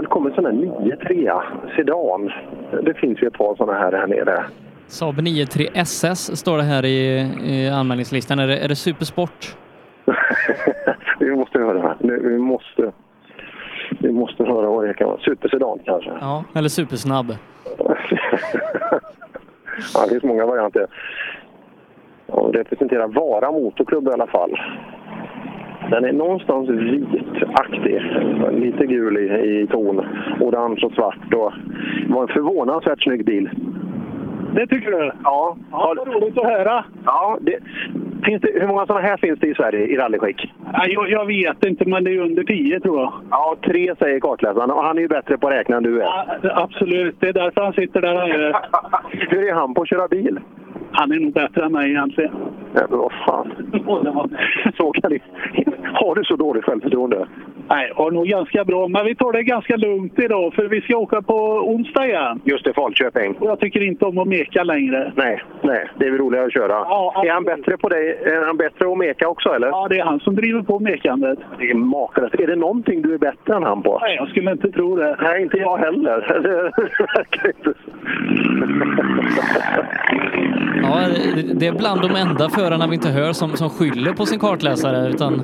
Kommer 0.09 0.31
en 0.31 0.35
sån 0.35 0.45
här 0.45 0.53
9-3 0.53 1.77
sedan. 1.77 2.33
Det 2.85 2.95
finns 2.95 3.23
ju 3.23 3.27
ett 3.27 3.39
par 3.39 3.57
såna 3.57 3.73
här 3.73 3.93
här 3.93 4.07
nere. 4.07 4.45
Saab 4.87 5.23
93 5.23 5.69
SS 5.75 6.39
står 6.39 6.57
det 6.57 6.63
här 6.63 6.85
i, 6.85 7.27
i 7.45 7.69
anmälningslistan. 7.69 8.39
Är 8.39 8.47
det, 8.47 8.59
är 8.59 8.69
det 8.69 8.77
supersport? 8.77 9.57
vi 11.19 11.31
måste 11.31 11.59
höra. 11.59 11.97
Vi 12.01 12.39
måste. 12.39 12.93
Vi 14.01 14.13
måste 14.13 14.45
höra 14.45 14.71
vad 14.71 14.87
det 14.87 14.95
kan 14.95 15.09
vara. 15.09 15.21
Supersedan 15.21 15.79
kanske. 15.85 16.11
Ja, 16.21 16.45
eller 16.55 16.69
supersnabb. 16.69 17.37
Ja, 19.95 20.05
det 20.05 20.11
finns 20.11 20.23
många 20.23 20.47
varianter. 20.47 20.87
Ja, 22.27 22.51
representerar 22.53 23.09
Vara 23.09 23.53
Motorklubb 23.53 24.09
i 24.09 24.13
alla 24.13 24.27
fall. 24.27 24.51
Den 25.91 26.05
är 26.05 26.13
någonstans 26.13 26.69
vitaktig. 26.69 28.03
Lite 28.53 28.87
gul 28.87 29.17
i, 29.17 29.61
i 29.61 29.67
ton. 29.67 30.07
Orange 30.41 30.87
och 30.87 30.93
svart. 30.93 31.35
Och 31.35 31.53
det 32.07 32.13
var 32.13 32.23
en 32.23 32.29
förvånansvärt 32.29 33.03
snygg 33.03 33.25
bil. 33.25 33.51
Det 34.55 34.67
tycker 34.67 34.91
du? 34.91 35.13
Ja. 35.25 35.57
ja 35.71 35.95
vad 35.97 36.09
roligt 36.09 36.39
att 36.39 36.45
höra. 36.45 36.85
Ja, 37.05 37.39
det, 37.41 37.59
finns 38.25 38.43
det, 38.43 38.61
hur 38.61 38.67
många 38.67 38.87
sådana 38.87 39.07
här 39.07 39.17
finns 39.17 39.41
det 39.41 39.47
i 39.47 39.55
Sverige 39.55 39.87
i 39.87 39.97
rallyskick? 39.97 40.53
Ja, 40.73 40.87
jag, 40.87 41.11
jag 41.11 41.27
vet 41.27 41.65
inte, 41.65 41.89
men 41.89 42.05
det 42.05 42.11
är 42.11 42.21
under 42.21 42.45
tio 42.45 42.81
tror 42.81 43.01
jag. 43.01 43.13
Ja, 43.31 43.57
tre 43.65 43.95
säger 43.99 44.21
kartläsaren 44.21 44.71
och 44.71 44.85
han 44.85 44.97
är 44.99 45.03
ju 45.03 45.09
bättre 45.09 45.39
på 45.39 45.47
att 45.47 45.55
räkna 45.55 45.77
än 45.77 45.83
du 45.83 46.01
är. 46.01 46.05
Ja, 46.05 46.27
absolut, 46.43 47.17
det 47.21 47.29
är 47.29 47.33
därför 47.33 47.61
han 47.61 47.73
sitter 47.73 48.01
där 48.01 48.15
han 48.15 48.29
gör. 48.29 48.57
Hur 49.31 49.49
är 49.49 49.55
han 49.55 49.75
på 49.75 49.83
att 49.83 49.89
köra 49.89 50.09
bil? 50.09 50.41
Han 50.93 51.13
är 51.13 51.21
nog 51.21 51.33
bättre 51.33 51.65
än 51.65 51.73
mig 51.73 51.91
egentligen. 51.91 52.33
Ja, 52.75 52.87
men 52.91 52.99
vad 52.99 53.13
fan. 53.27 53.53
Så 54.77 54.93
kan 54.93 55.11
det... 55.11 55.23
Har 55.93 56.15
du 56.15 56.25
så 56.25 56.37
dåligt 56.37 56.65
självförtroende? 56.65 57.29
Nej, 57.71 57.93
har 57.95 58.11
nog 58.11 58.27
ganska 58.27 58.65
bra, 58.65 58.89
men 58.89 59.05
vi 59.05 59.15
tar 59.15 59.33
det 59.33 59.43
ganska 59.43 59.77
lugnt 59.77 60.19
idag 60.19 60.55
för 60.55 60.65
vi 60.69 60.81
ska 60.81 60.97
åka 60.97 61.23
på 61.23 61.35
onsdag 61.75 62.07
igen. 62.07 62.41
Just 62.45 62.65
det, 62.65 62.75
Falköping. 62.75 63.33
Och 63.41 63.47
jag 63.51 63.61
tycker 63.61 63.83
inte 63.83 64.05
om 64.05 64.19
att 64.19 64.29
meka 64.29 64.63
längre. 64.65 65.13
Nej, 65.17 65.43
nej, 65.63 65.89
det 65.99 66.07
är 66.07 66.11
väl 66.11 66.19
roligare 66.21 66.47
att 66.47 66.53
köra. 66.53 66.73
Ja, 66.73 67.23
är 67.27 67.31
han 67.31 67.45
bättre 67.45 67.77
på 67.77 67.89
dig? 67.89 68.19
Är 68.25 68.47
han 68.47 68.57
bättre 68.57 68.93
att 68.93 68.99
meka 68.99 69.29
också 69.29 69.49
eller? 69.55 69.69
Ja, 69.69 69.87
det 69.91 69.99
är 69.99 70.05
han 70.05 70.21
som 70.21 70.35
driver 70.37 70.63
på 70.63 70.79
mekandet. 70.79 71.39
Det 71.59 71.71
är 71.71 71.75
makalöst. 71.75 72.35
Är 72.35 72.47
det 72.47 72.57
någonting 72.57 73.03
du 73.03 73.15
är 73.15 73.19
bättre 73.19 73.55
än 73.57 73.63
han 73.63 73.83
på? 73.83 73.99
Nej, 74.03 74.17
jag 74.17 74.29
skulle 74.29 74.51
inte 74.53 74.73
tro 74.73 74.97
det. 74.97 75.17
Nej, 75.23 75.43
inte 75.43 75.57
jag 75.57 75.77
heller. 75.79 76.19
Det 76.99 77.05
verkar 77.15 77.49
inte 77.49 77.73
så. 77.85 77.91
Ja, 80.83 80.99
det- 81.35 81.55
det 81.61 81.67
är 81.67 81.73
bland 81.73 82.01
de 82.01 82.11
enda 82.17 82.49
förarna 82.49 82.87
vi 82.87 82.95
inte 82.95 83.09
hör 83.09 83.33
som, 83.33 83.51
som 83.51 83.71
skyller 83.71 84.13
på 84.13 84.27
sin 84.27 84.39
kartläsare. 84.39 85.09
Utan 85.09 85.43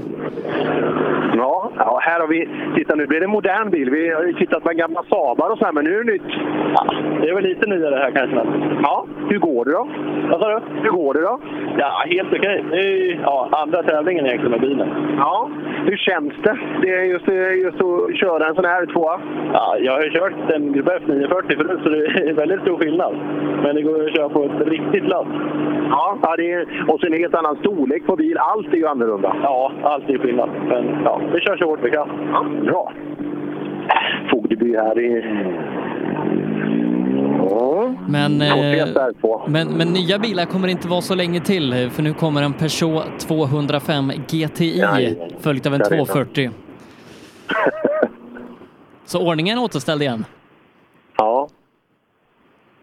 Ja, 1.78 1.98
här 2.02 2.20
har 2.20 2.26
vi... 2.26 2.48
Titta, 2.74 2.94
nu 2.94 3.06
blir 3.06 3.20
det 3.20 3.26
en 3.26 3.30
modern 3.30 3.70
bil. 3.70 3.90
Vi 3.90 4.10
har 4.10 4.22
ju 4.22 4.32
tittat 4.32 4.64
med 4.64 4.76
gamla 4.76 5.02
Saabar 5.10 5.50
och 5.50 5.58
så 5.58 5.64
här, 5.64 5.72
men 5.72 5.84
nu 5.84 5.98
är 5.98 6.04
det 6.04 6.12
nytt. 6.12 6.32
Ja, 6.74 6.86
det 7.20 7.28
är 7.28 7.34
väl 7.34 7.44
lite 7.44 7.66
nyare 7.66 7.96
här 7.96 8.10
kanske. 8.10 8.40
Ja, 8.82 9.06
hur 9.28 9.38
går 9.38 9.64
det 9.64 9.72
då? 9.72 9.88
Vad 10.30 10.40
sa 10.40 10.48
du? 10.48 10.60
Hur 10.82 10.90
går 10.90 11.14
det 11.14 11.20
då? 11.20 11.40
Ja, 11.78 12.04
helt 12.06 12.32
okej. 12.32 12.64
Det 12.70 12.76
är 12.76 13.20
ja, 13.22 13.48
andra 13.52 13.82
tävlingen 13.82 14.26
egentligen 14.26 14.50
med 14.50 14.60
bilen. 14.60 14.88
Ja, 15.18 15.50
hur 15.86 15.96
känns 15.96 16.32
det? 16.42 16.58
Det 16.82 16.94
är 16.94 17.04
just, 17.04 17.28
just 17.64 17.80
att 17.80 18.16
köra 18.16 18.48
en 18.48 18.54
sån 18.54 18.64
här 18.64 18.86
tvåa. 18.86 19.20
Ja, 19.52 19.76
jag 19.78 19.92
har 19.92 20.02
ju 20.02 20.10
kört 20.10 20.50
en 20.50 20.72
Grupp 20.72 20.88
F 20.88 21.02
940 21.06 21.56
förut 21.56 21.80
så 21.82 21.88
det 21.88 22.06
är 22.30 22.32
väldigt 22.32 22.60
stor 22.60 22.78
skillnad. 22.78 23.14
Men 23.62 23.74
det 23.74 23.82
går 23.82 24.04
att 24.04 24.16
köra 24.16 24.28
på 24.28 24.44
ett 24.44 24.68
riktigt 24.68 25.04
lass. 25.04 25.26
Ja, 25.90 26.18
ja 26.22 26.34
det 26.36 26.52
är, 26.52 26.84
och 26.88 27.00
sen 27.00 27.12
en 27.12 27.18
helt 27.18 27.34
annan 27.34 27.56
storlek 27.56 28.06
på 28.06 28.16
bil. 28.16 28.38
Allt 28.38 28.72
är 28.72 28.76
ju 28.76 28.86
annorlunda. 28.86 29.36
Ja, 29.42 29.72
allt 29.82 30.10
är 30.10 30.18
skillnad. 30.18 30.50
Men 30.68 30.84
ja, 31.04 31.20
vi 31.32 31.40
kör 31.40 31.56
så 31.56 31.63
kan. 31.90 32.08
Ja, 32.32 32.44
bra. 32.64 32.92
Får 34.30 34.38
Ogdeby 34.38 34.76
här 34.76 35.00
i... 35.00 35.24
Ja, 37.50 37.94
Men, 38.08 38.42
eh, 38.42 38.48
konkret 38.50 38.94
där 38.94 39.12
på. 39.20 39.44
men, 39.48 39.68
men 39.68 39.88
nya 39.88 40.18
bilar 40.18 40.44
kommer 40.44 40.68
inte 40.68 40.88
vara 40.88 41.00
så 41.00 41.14
länge 41.14 41.40
till 41.40 41.72
eh, 41.72 41.88
för 41.88 42.02
nu 42.02 42.14
kommer 42.14 42.42
en 42.42 42.52
Peugeot 42.52 43.18
205 43.18 44.12
GTI 44.28 44.80
Nej, 44.92 45.28
följt 45.40 45.66
av 45.66 45.74
en 45.74 45.78
där 45.78 45.86
är 45.86 45.96
den. 45.96 46.06
240. 46.06 46.50
Så 49.04 49.28
ordningen 49.28 49.58
är 49.58 49.62
återställd 49.64 50.02
igen. 50.02 50.24
Ja. 51.16 51.48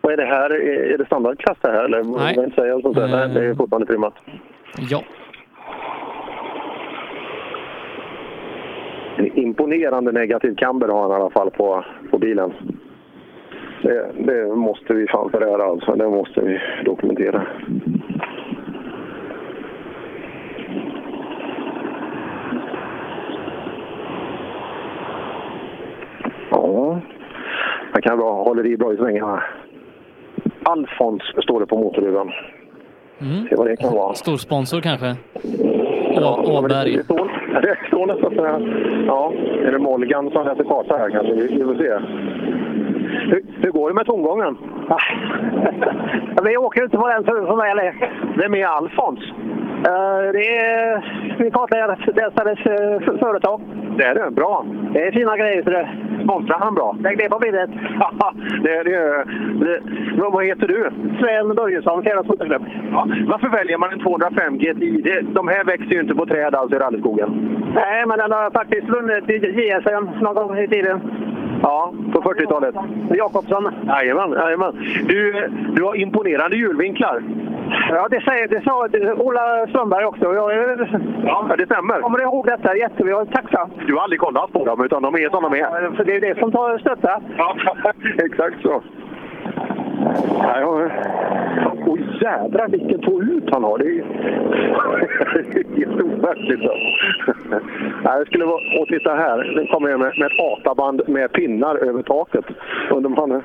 Vad 0.02 0.14
är 0.14 0.18
det 0.18 0.26
här? 0.26 0.50
Är 0.94 0.98
det 0.98 1.06
standardklass 1.06 1.58
det 1.62 1.72
här? 1.72 1.84
Eller 1.84 2.04
vad 2.04 2.22
Nej. 2.22 2.34
jag 2.36 2.46
inte 2.46 2.62
säga 2.62 2.82
sånt 2.82 2.96
där? 2.96 3.08
Nej, 3.08 3.30
det 3.30 3.46
är 3.46 3.54
fortfarande 3.56 3.88
trimmat. 3.88 4.14
Ja. 4.90 5.04
En 9.22 9.38
imponerande 9.38 10.12
negativ 10.12 10.56
camber 10.56 10.88
har 10.88 11.02
han 11.02 11.12
i 11.12 11.14
alla 11.14 11.30
fall 11.30 11.52
på, 11.52 11.84
på 12.12 12.18
bilen. 12.18 12.54
Det, 13.82 14.12
det 14.18 14.56
måste 14.56 14.94
vi 14.94 15.08
fan 15.08 15.30
förära 15.30 15.64
alltså. 15.64 15.96
Det 15.96 16.10
måste 16.10 16.42
vi 16.42 16.60
dokumentera. 16.86 17.48
Ja, 26.50 27.00
han 27.92 28.02
kan 28.02 28.18
bra, 28.18 28.44
håller 28.44 28.66
i 28.66 28.78
bra 28.78 28.94
i 28.94 28.98
svängarna. 28.98 29.44
Alfons 30.64 31.22
står 31.44 31.60
det 31.60 31.66
på 31.66 31.78
motorhuven. 31.78 32.32
Mm. 33.20 33.48
Se 33.50 33.56
vad 33.56 33.68
det 33.68 33.76
kan 33.76 33.94
vara. 33.94 34.14
Stor 34.14 34.38
sponsor 34.38 34.82
kanske? 34.82 35.16
Ja, 36.22 36.44
Å- 36.46 36.58
Åberg. 36.60 36.98
Det 36.98 37.04
står, 37.04 37.32
det 37.62 37.78
står 37.88 38.06
nästan 38.12 38.36
så 38.36 38.46
här. 38.46 38.60
Ja, 39.08 39.34
är 39.66 39.72
det 39.72 39.80
Molgan 39.80 40.32
som 40.32 40.46
läser 40.46 40.64
karta 40.64 40.98
här 40.98 41.10
kanske? 41.10 41.34
Vi, 41.34 41.48
vi 41.48 41.64
får 41.64 41.76
se. 41.76 41.92
Hur, 43.32 43.42
hur 43.62 43.72
går 43.72 43.90
det 43.90 43.96
med 43.96 44.06
tomgången? 44.06 44.58
Vi 46.44 46.58
åker 46.58 46.84
inte 46.84 46.98
på 46.98 47.08
den 47.08 47.24
för, 47.24 47.46
för 47.46 47.56
mig 47.56 47.72
eller? 47.72 47.96
Vem 48.38 48.54
är 48.56 48.66
Alfons? 48.66 49.20
Eh, 49.88 50.32
det 50.34 50.58
är 50.58 51.04
min 51.40 51.52
kartläsares 51.52 52.60
uh, 52.60 53.20
företag. 53.20 53.62
Det 53.98 54.04
är 54.04 54.16
det, 54.16 54.32
bra. 54.32 54.66
Det 54.94 55.08
är 55.08 55.12
fina 55.12 55.38
grejer. 55.38 55.64
Det. 55.64 55.90
Sponsrar 56.24 56.60
han 56.60 56.76
bra? 56.76 56.96
Lägg 57.00 57.18
det 57.18 57.30
på 57.30 57.40
minnet. 57.40 57.70
Ja, 58.00 58.34
det, 58.64 58.84
det, 58.84 59.26
det, 59.66 59.80
vad 60.16 60.46
heter 60.46 60.68
du? 60.68 60.90
Sven 61.20 61.56
Börjesson, 61.56 62.04
Fjärde 62.04 62.24
Motorklubb. 62.28 62.66
Ja, 62.92 63.08
varför 63.28 63.50
väljer 63.50 63.78
man 63.78 63.94
en 63.94 64.00
205 64.00 64.58
GTI? 64.58 65.02
Det, 65.02 65.22
de 65.22 65.48
här 65.48 65.64
växer 65.64 65.92
ju 65.96 66.00
inte 66.00 66.16
på 66.16 66.26
träd 66.26 66.56
alls 66.56 66.74
i 66.74 66.76
rallyskogen. 66.76 67.30
Nej, 67.76 68.06
men 68.08 68.18
den 68.18 68.32
har 68.32 68.52
faktiskt 68.52 68.88
vunnit 68.90 69.30
i 69.30 69.36
JSM 69.36 70.04
någon 70.22 70.36
gång 70.36 70.58
i 70.58 70.68
tiden. 70.68 71.02
Ja, 71.62 71.94
på 72.14 72.22
40-talet. 72.22 72.76
Jakobsson. 73.18 73.74
Jajamän, 73.88 74.32
jajamän. 74.32 74.74
Du, 75.08 75.48
du 75.76 75.84
har 75.84 75.96
imponerande 75.96 76.56
hjulvinklar. 76.58 77.24
Ja, 77.90 78.08
det, 78.12 78.22
säger, 78.22 78.48
det 78.48 78.62
sa 78.64 78.88
Ola 79.24 79.68
Strömberg 79.70 80.06
också. 80.06 80.34
Jag 80.34 80.52
Ja, 81.26 81.56
det 81.58 81.66
stämmer. 81.66 82.00
kommer 82.02 82.22
ihåg 82.22 82.46
detta 82.46 82.76
jättebra. 82.78 83.10
Jag 83.12 83.22
är 83.22 83.26
tacksam. 83.26 83.70
Du 83.88 83.94
har 83.96 84.02
aldrig 84.02 84.20
kollat 84.20 84.52
på 84.52 84.66
dem, 84.66 84.86
utan 84.86 85.02
de 85.02 85.16
är 85.16 85.30
som 85.30 85.44
de 85.44 85.54
är. 85.54 85.96
För 85.96 86.04
det 86.06 86.16
är 86.16 86.22
det 86.22 86.40
som 86.40 86.52
tar 86.52 86.78
stötta. 86.78 87.22
Ja, 87.38 87.56
exakt 88.26 88.62
så. 88.62 88.82
Ja, 90.38 90.60
ja. 90.60 90.90
Oj, 91.86 92.06
jädrar 92.22 92.68
vilken 92.68 93.02
få 93.02 93.22
ut 93.22 93.50
han 93.52 93.64
har. 93.64 93.78
Det 93.78 93.86
är 93.86 94.04
helt 95.78 96.02
overkligt. 96.02 96.62
så. 96.62 96.74
Ja, 98.04 98.20
det 98.20 98.26
skulle 98.26 98.46
vara... 98.46 98.82
Och 98.82 98.88
titta 98.88 99.16
här, 99.16 99.54
nu 99.56 99.66
kommer 99.66 99.90
jag 99.90 100.00
med, 100.00 100.14
med 100.18 100.26
ett 100.26 100.40
ATA-band 100.40 101.02
med 101.08 101.32
pinnar 101.32 101.76
över 101.76 102.04
taket. 102.04 102.46
Undrar 102.92 103.12
om 103.12 103.18
han... 103.18 103.44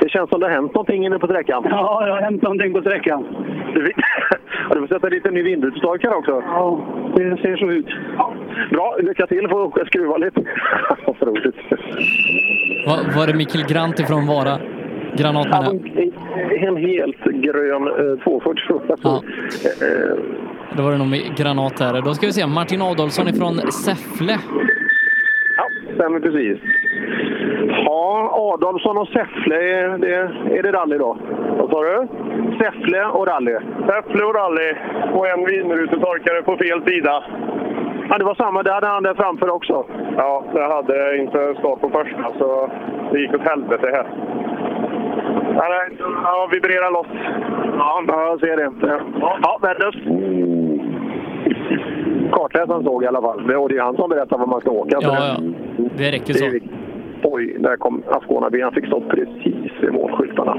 Det 0.00 0.08
känns 0.08 0.30
som 0.30 0.40
det 0.40 0.46
har 0.46 0.54
hänt 0.54 0.74
någonting 0.74 1.06
inne 1.06 1.18
på 1.18 1.26
sträckan. 1.26 1.66
Ja, 1.70 2.02
det 2.06 2.12
har 2.12 2.20
hänt 2.20 2.42
någonting 2.42 2.72
på 2.72 2.80
sträckan. 2.80 3.24
Du, 3.74 3.92
får 4.80 4.86
sätta 4.86 5.08
lite 5.08 5.30
ny 5.30 5.42
vindrutetorkare 5.42 6.14
också. 6.14 6.42
Ja, 6.46 6.80
det 7.16 7.36
ser 7.36 7.56
så 7.56 7.70
ut. 7.70 7.86
Bra, 8.70 8.96
lycka 9.02 9.26
till. 9.26 9.48
Får 9.48 9.62
åka 9.62 9.84
skruva 9.84 10.16
lite. 10.16 10.40
Vad 11.06 11.28
roligt. 11.28 11.56
Var, 12.86 13.16
var 13.16 13.26
det 13.26 13.34
Mikael 13.34 13.64
Grant 13.68 14.00
ifrån 14.00 14.26
Vara? 14.26 14.58
Granatmannen? 15.16 15.90
En, 15.96 16.68
en 16.68 16.76
helt 16.76 17.24
grön 17.24 17.86
eh, 17.88 18.18
240. 18.24 18.96
Ja. 19.02 19.22
Eh, 19.82 20.76
Då 20.76 20.82
var 20.82 20.92
det 20.92 20.98
nog 20.98 21.06
med 21.06 21.36
granat 21.36 21.80
här. 21.80 22.00
Då 22.02 22.14
ska 22.14 22.26
vi 22.26 22.32
se, 22.32 22.46
Martin 22.46 22.82
Adolfsson 22.82 23.28
ifrån 23.28 23.54
Säffle. 23.72 24.38
Ja, 25.56 25.64
stämmer 25.94 26.20
precis. 26.20 26.58
Ja, 27.84 28.30
Adolfsson 28.54 28.96
och 28.98 29.08
Säffle, 29.08 29.56
är 29.56 29.98
det, 29.98 30.14
är 30.58 30.62
det 30.62 30.72
rally 30.72 30.98
då? 30.98 31.18
Vad 31.58 31.70
sa 31.70 31.82
du? 31.82 32.06
Säffle 32.58 33.04
och 33.04 33.26
rally. 33.26 33.56
Säffle 33.86 34.24
och 34.24 34.34
rally 34.34 34.72
och 35.12 35.28
en 35.28 35.44
vindrutetorkare 35.44 36.42
på 36.42 36.56
fel 36.56 36.82
sida. 36.86 37.24
Ja, 38.08 38.18
det 38.18 38.24
var 38.24 38.34
samma. 38.34 38.62
Det 38.62 38.72
hade 38.72 38.86
han 38.86 39.02
där 39.02 39.14
framför 39.14 39.50
också. 39.50 39.84
Ja, 40.16 40.44
det 40.54 40.62
hade 40.74 40.96
jag 40.96 41.16
inför 41.18 41.54
start 41.54 41.80
på 41.80 41.90
första, 41.90 42.24
så 42.38 42.70
det 43.12 43.20
gick 43.20 43.34
åt 43.34 43.40
helvete 43.40 43.88
här. 43.92 44.06
Ja, 45.54 45.64
nej, 45.68 45.96
ja, 46.24 46.48
vibrerar 46.52 46.90
loss. 46.92 47.06
Ja, 47.78 48.02
jag 48.06 48.40
ser 48.40 48.56
det. 48.56 48.72
Ja, 49.42 49.58
värdelöst. 49.62 49.98
Kartläsaren 52.32 52.84
såg 52.84 53.04
i 53.04 53.06
alla 53.06 53.20
fall. 53.22 53.46
Det- 53.46 53.54
är 53.54 53.80
han 53.82 53.96
som 53.96 54.10
berättar 54.10 54.38
var 54.38 54.46
man 54.46 54.60
ska 54.60 54.70
åka. 54.70 54.98
Ja, 55.00 55.10
det- 55.10 55.16
ja. 55.76 55.86
Det 55.96 56.12
räcker 56.12 56.34
så. 56.34 56.44
Oj, 57.24 57.56
där 57.58 57.76
kom 57.76 58.02
Ascona 58.10 58.50
Han 58.62 58.72
fick 58.72 58.86
stopp 58.86 59.08
precis 59.10 59.72
vid 59.82 59.92
målskyltarna. 59.92 60.54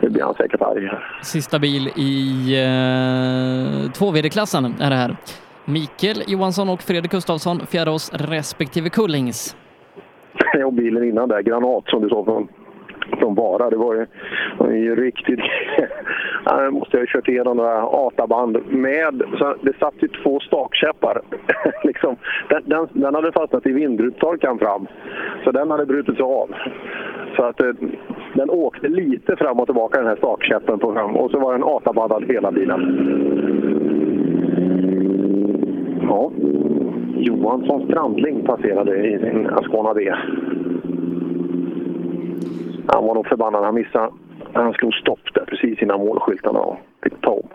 Nu 0.00 0.08
blir 0.10 0.22
han 0.22 0.34
säkert 0.34 0.62
arg. 0.62 0.90
Sista 1.22 1.58
bil 1.58 1.88
i 1.96 2.54
eh, 2.64 3.90
2VD-klassen 3.92 4.64
är 4.80 4.90
det 4.90 4.96
här. 4.96 5.16
Mikael 5.64 6.22
Johansson 6.26 6.68
och 6.68 6.82
Fredrik 6.82 7.10
Gustafsson, 7.12 7.60
fjärde 7.70 7.90
respektive 8.12 8.88
Kullings. 8.90 9.56
Och 10.66 10.72
bilen 10.72 11.04
innan 11.04 11.28
där, 11.28 11.42
Granat, 11.42 11.84
som 11.86 12.02
du 12.02 12.08
sa 12.08 12.24
från, 12.24 12.48
från 13.18 13.34
Vara. 13.34 13.70
Det 13.70 13.76
var 13.76 13.94
ju, 13.94 14.06
var 14.58 14.70
ju 14.70 14.96
riktigt... 14.96 15.40
Jag 16.44 16.72
måste 16.72 16.98
ha 16.98 17.04
kört 17.06 17.28
igenom 17.28 17.56
några 17.56 17.82
ATA-band 17.82 18.58
med... 18.68 19.22
Så 19.38 19.54
det 19.60 19.78
satt 19.78 19.94
ju 19.98 20.08
två 20.08 20.40
stakkäppar. 20.40 21.20
liksom, 21.84 22.16
den, 22.48 22.62
den, 22.66 22.88
den 22.92 23.14
hade 23.14 23.32
fastnat 23.32 23.66
i 23.66 23.72
vindrutetorkaren 23.72 24.58
fram. 24.58 24.86
Så 25.44 25.50
den 25.50 25.70
hade 25.70 25.86
brutits 25.86 26.20
av. 26.20 26.54
Så 27.36 27.44
att 27.44 27.62
eh, 27.62 27.72
den 28.34 28.50
åkte 28.50 28.88
lite 28.88 29.36
fram 29.36 29.60
och 29.60 29.66
tillbaka 29.66 29.98
den 29.98 30.08
här 30.08 30.16
stakkäppen 30.16 30.78
på 30.78 30.92
fram. 30.92 31.16
Och 31.16 31.30
så 31.30 31.38
var 31.38 31.52
den 31.52 31.64
ATA-bandad 31.64 32.24
hela 32.24 32.52
bilen. 32.52 32.80
Ja. 36.02 36.30
Johansson 37.16 37.86
Strandling 37.86 38.44
passerade 38.44 39.06
i 39.06 39.18
sin 39.18 39.46
Ascona 39.46 39.94
B. 39.94 40.12
Han 42.92 43.06
var 43.06 43.14
nog 43.14 43.26
förbannad. 43.26 43.64
Han 43.64 43.74
missade. 43.74 44.10
Han 44.52 44.72
slog 44.72 44.94
stopp 44.94 45.20
där 45.34 45.44
precis 45.44 45.82
innan 45.82 46.00
målskyltarna 46.00 46.58
och 46.58 46.76
fick 47.02 47.20
ta 47.20 47.30
om. 47.30 47.48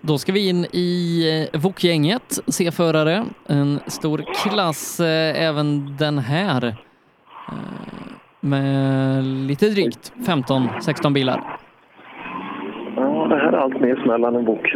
Då 0.00 0.18
ska 0.18 0.32
vi 0.32 0.48
in 0.48 0.64
i 0.72 1.48
eh, 1.54 1.60
VOK-gänget, 1.60 2.38
C-förare. 2.46 3.24
En 3.46 3.80
stor 3.86 4.24
klass 4.34 5.00
eh, 5.00 5.48
även 5.48 5.96
den 5.98 6.18
här. 6.18 6.64
Eh, 7.48 7.54
Med 8.40 9.24
lite 9.24 9.68
drygt 9.68 10.12
15-16 10.26 11.12
bilar. 11.12 11.58
Ja, 12.96 13.26
det 13.30 13.36
här 13.36 13.52
är 13.52 13.58
allt 13.58 13.80
mer 13.80 13.96
smällan 14.04 14.36
än. 14.36 14.48
Och 14.48 14.66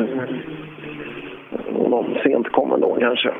någon 1.90 2.14
sent 2.24 2.52
kommer 2.52 2.78
då 2.78 2.96
kanske. 3.00 3.30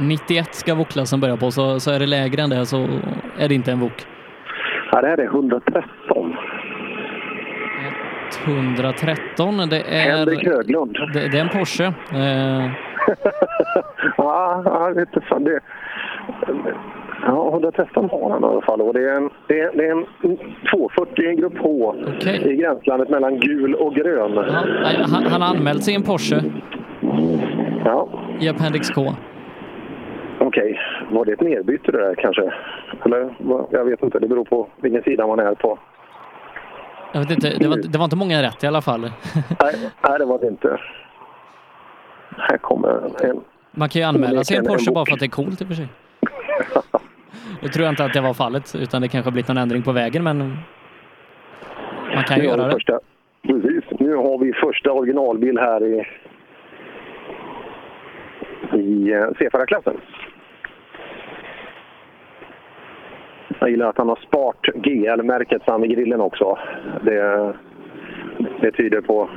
91 0.00 0.54
ska 0.54 0.74
VOK-klassen 0.74 1.20
börja 1.20 1.36
på, 1.36 1.50
så, 1.50 1.80
så 1.80 1.90
är 1.90 1.98
det 1.98 2.06
lägre 2.06 2.42
än 2.42 2.50
det 2.50 2.66
så 2.66 2.86
är 3.38 3.48
det 3.48 3.54
inte 3.54 3.72
en 3.72 3.80
VOK. 3.80 4.06
Ja, 4.92 5.00
det 5.00 5.08
är 5.08 5.24
113. 5.24 6.36
113, 8.44 9.56
det 9.70 9.80
är... 9.80 10.16
Henrik 10.16 10.44
Höglund. 10.44 10.96
Det, 11.12 11.28
det 11.28 11.38
är 11.38 11.42
en 11.42 11.48
Porsche. 11.48 11.84
Eh, 11.84 11.92
ja, 14.16 14.62
jag 14.64 14.94
vet 14.94 15.08
inte 15.08 15.26
fan 15.28 15.44
det. 15.44 15.60
Ja, 17.22 17.50
113 17.52 18.08
har 18.10 18.30
han 18.30 18.42
i 18.42 18.46
alla 18.46 18.62
fall. 18.62 18.80
Och 18.80 18.94
det 18.94 19.10
är 19.10 19.16
en, 19.16 19.30
det 19.46 19.60
är, 19.60 19.70
det 19.76 19.86
är 19.86 19.90
en 19.90 20.06
240 20.70 21.24
i 21.24 21.28
en 21.28 21.36
grupp 21.36 21.58
H 21.58 21.94
i 22.24 22.56
gränslandet 22.56 23.08
mellan 23.08 23.40
gul 23.40 23.74
och 23.74 23.94
grön. 23.94 24.38
han, 25.12 25.24
han 25.26 25.42
har 25.42 25.48
anmält 25.48 25.84
sig 25.84 25.94
i 25.94 25.96
en 25.96 26.02
Porsche 26.02 26.42
Ja, 27.84 28.08
i 28.40 28.48
Appendix 28.48 28.90
K 28.90 29.14
okej, 30.58 30.80
var 31.10 31.24
det 31.24 31.32
ett 31.32 31.40
nedbyte 31.40 31.92
det 31.92 31.98
där 31.98 32.14
kanske? 32.14 32.52
Eller 33.04 33.34
jag 33.70 33.84
vet 33.84 34.02
inte, 34.02 34.18
det 34.18 34.28
beror 34.28 34.44
på 34.44 34.68
vilken 34.80 35.02
sida 35.02 35.26
man 35.26 35.38
är 35.38 35.54
på. 35.54 35.78
Jag 37.12 37.20
vet 37.20 37.30
inte, 37.30 37.50
det 37.58 37.68
var, 37.68 37.76
det 37.76 37.98
var 37.98 38.04
inte 38.04 38.16
många 38.16 38.42
rätt 38.42 38.64
i 38.64 38.66
alla 38.66 38.82
fall. 38.82 39.00
nej, 39.62 39.74
nej, 40.08 40.18
det 40.18 40.24
var 40.24 40.38
det 40.38 40.46
inte. 40.46 40.80
Här 42.36 42.58
kommer 42.58 43.24
en. 43.24 43.40
Man 43.70 43.88
kan 43.88 44.02
ju 44.02 44.08
anmäla 44.08 44.44
sig 44.44 44.56
en 44.56 44.64
Porsche 44.64 44.92
bara 44.92 45.06
för 45.06 45.12
att 45.12 45.20
det 45.20 45.26
är 45.26 45.30
coolt 45.30 45.60
i 45.60 45.64
och 45.64 45.68
för 45.68 45.74
sig. 45.74 45.88
Nu 47.62 47.68
tror 47.68 47.84
jag 47.84 47.92
inte 47.92 48.04
att 48.04 48.12
det 48.12 48.20
var 48.20 48.34
fallet, 48.34 48.74
utan 48.74 49.02
det 49.02 49.08
kanske 49.08 49.26
har 49.26 49.32
blivit 49.32 49.48
någon 49.48 49.58
ändring 49.58 49.82
på 49.82 49.92
vägen, 49.92 50.24
men 50.24 50.38
man 52.14 52.24
kan 52.24 52.38
ju 52.38 52.44
göra 52.44 52.66
det. 52.66 52.72
Första, 52.72 53.00
precis, 53.42 53.84
nu 54.00 54.14
har 54.14 54.38
vi 54.38 54.52
första 54.52 54.92
originalbil 54.92 55.58
här 55.58 55.84
i, 55.84 56.06
i 58.72 59.12
eh, 59.12 59.26
C4-klassen. 59.28 59.96
Jag 63.60 63.70
gillar 63.70 63.86
att 63.88 63.98
han 63.98 64.08
har 64.08 64.16
spart 64.16 64.66
GL-märket 64.74 65.64
fram 65.64 65.84
i 65.84 65.88
grillen 65.88 66.20
också. 66.20 66.58
Det, 67.02 67.54
det, 68.60 68.72
tyder 68.72 69.00
på, 69.00 69.30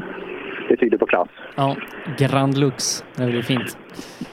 det 0.70 0.78
tyder 0.78 0.98
på 0.98 1.06
klass. 1.06 1.30
Ja, 1.56 1.76
Grand 2.18 2.58
Lux. 2.58 3.04
Det 3.16 3.26
blir 3.26 3.42
fint. 3.42 3.78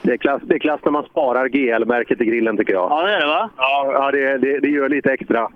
Det 0.01 0.11
är 0.11 0.17
klass, 0.17 0.41
det 0.45 0.55
är 0.55 0.59
klass 0.59 0.81
när 0.83 0.91
man 0.91 1.03
sparar 1.03 1.47
GL-märket 1.47 2.21
i 2.21 2.25
grillen 2.25 2.57
tycker 2.57 2.73
jag. 2.73 2.91
Ja, 2.91 3.05
det 3.05 3.13
är 3.13 3.19
det 3.19 3.27
va? 3.27 3.49
Ja, 3.57 3.91
ja 3.93 4.11
det, 4.11 4.37
det, 4.37 4.59
det 4.59 4.69
gör 4.69 4.89
lite 4.89 5.11
extra. 5.11 5.49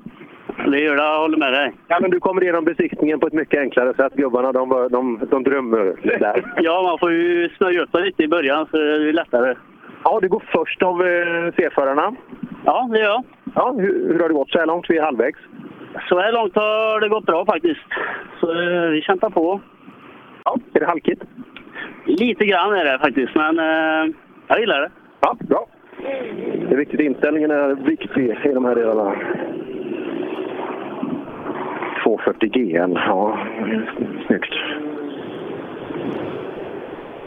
Det 0.71 0.79
gör 0.79 0.95
det, 0.95 1.03
jag 1.03 1.19
håller 1.19 1.37
med 1.37 1.53
dig. 1.53 1.73
Ja, 1.87 1.99
men 2.01 2.11
du 2.11 2.19
kommer 2.19 2.43
igenom 2.43 2.65
besiktningen 2.65 3.19
på 3.19 3.27
ett 3.27 3.33
mycket 3.33 3.59
enklare 3.59 3.93
sätt. 3.93 4.13
Gubbarna 4.13 4.51
de, 4.51 4.87
de, 4.91 5.27
de 5.31 5.43
drömmer 5.43 5.95
där. 6.19 6.53
Ja, 6.63 6.81
man 6.81 6.99
får 6.99 7.11
ju 7.11 7.49
snöa 7.49 7.81
upp 7.81 7.91
sig 7.91 8.05
lite 8.05 8.23
i 8.23 8.27
början 8.27 8.67
så 8.71 8.77
det 8.77 9.09
är 9.09 9.13
lättare. 9.13 9.55
Ja, 10.03 10.19
du 10.21 10.29
går 10.29 10.43
först 10.55 10.83
av 10.83 11.07
eh, 11.07 11.53
C-förarna. 11.55 12.15
Ja, 12.65 12.89
det 12.91 12.99
gör 12.99 13.05
jag. 13.05 13.23
Ja, 13.55 13.73
hur, 13.77 14.13
hur 14.13 14.19
har 14.19 14.27
det 14.27 14.33
gått 14.33 14.49
så 14.49 14.59
här 14.59 14.65
långt? 14.65 14.85
Vi 14.89 14.97
är 14.97 15.03
halvvägs. 15.03 15.39
Så 16.09 16.19
här 16.19 16.31
långt 16.31 16.55
har 16.55 16.99
det 16.99 17.09
gått 17.09 17.25
bra 17.25 17.45
faktiskt. 17.45 17.85
Så 18.39 18.51
eh, 18.51 18.89
vi 18.89 19.01
kämpar 19.01 19.29
på. 19.29 19.61
Ja, 20.45 20.57
är 20.73 20.79
det 20.79 20.85
halkigt? 20.85 21.21
Lite 22.05 22.45
grann 22.45 22.73
är 22.73 22.85
det 22.85 22.99
faktiskt, 22.99 23.35
men 23.35 23.59
eh, 23.59 24.13
jag 24.47 24.59
gillar 24.59 24.81
det. 24.81 24.91
Ja, 25.19 25.37
bra. 25.39 25.67
Det 26.67 26.73
är 26.73 26.77
viktigt. 26.77 26.99
Inställningen 26.99 27.51
är 27.51 27.75
viktig 27.75 28.37
i 28.43 28.53
de 28.53 28.65
här 28.65 28.75
delarna. 28.75 29.15
240 32.03 32.49
GL, 32.49 32.93
ja, 32.95 33.37
snyggt. 34.27 34.53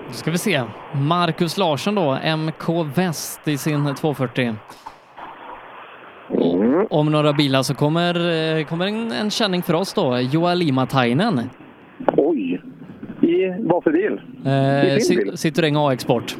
Då 0.07 0.13
ska 0.13 0.31
vi 0.31 0.39
se. 0.39 0.63
Marcus 1.09 1.59
Larsson 1.59 1.95
då, 1.95 2.19
MK 2.37 2.69
Väst 2.97 3.49
i 3.49 3.59
sin 3.59 3.95
240. 3.95 4.55
Mm. 6.31 6.87
Om 6.91 7.13
några 7.13 7.33
bilar 7.33 7.63
så 7.63 7.75
kommer, 7.75 8.15
eh, 8.59 8.65
kommer 8.65 8.87
en, 8.87 9.13
en 9.13 9.31
känning 9.31 9.63
för 9.63 9.75
oss 9.75 9.95
då, 9.95 10.19
Joalima 10.21 10.87
Tainen. 10.87 11.41
Oj! 12.17 12.61
I 13.21 13.55
vad 13.59 13.85
för 13.85 13.93
bil? 13.93 14.21
Eh, 14.47 14.97
I 14.97 15.01
sin 15.01 15.17
bil? 15.17 15.31
Ci- 15.33 15.37
Citroën 15.37 15.93
AX 15.93 16.03
Sport. 16.03 16.37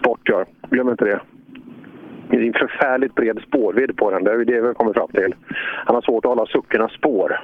Sport, 0.00 0.20
ja. 0.24 0.44
Glöm 0.70 0.88
inte 0.88 1.04
det. 1.04 1.20
Det 2.30 2.36
är 2.36 2.40
en 2.42 2.52
förfärligt 2.52 3.14
bred 3.14 3.38
spårvidd 3.48 3.96
på 3.96 4.10
den. 4.10 4.24
Det 4.24 4.30
är 4.32 4.44
det 4.44 4.60
vi 4.68 4.74
kommit 4.74 4.94
fram 4.96 5.08
till. 5.08 5.34
Han 5.86 5.94
har 5.94 6.02
svårt 6.02 6.24
att 6.24 6.28
hålla 6.28 6.46
suckernas 6.46 6.92
spår. 6.92 7.40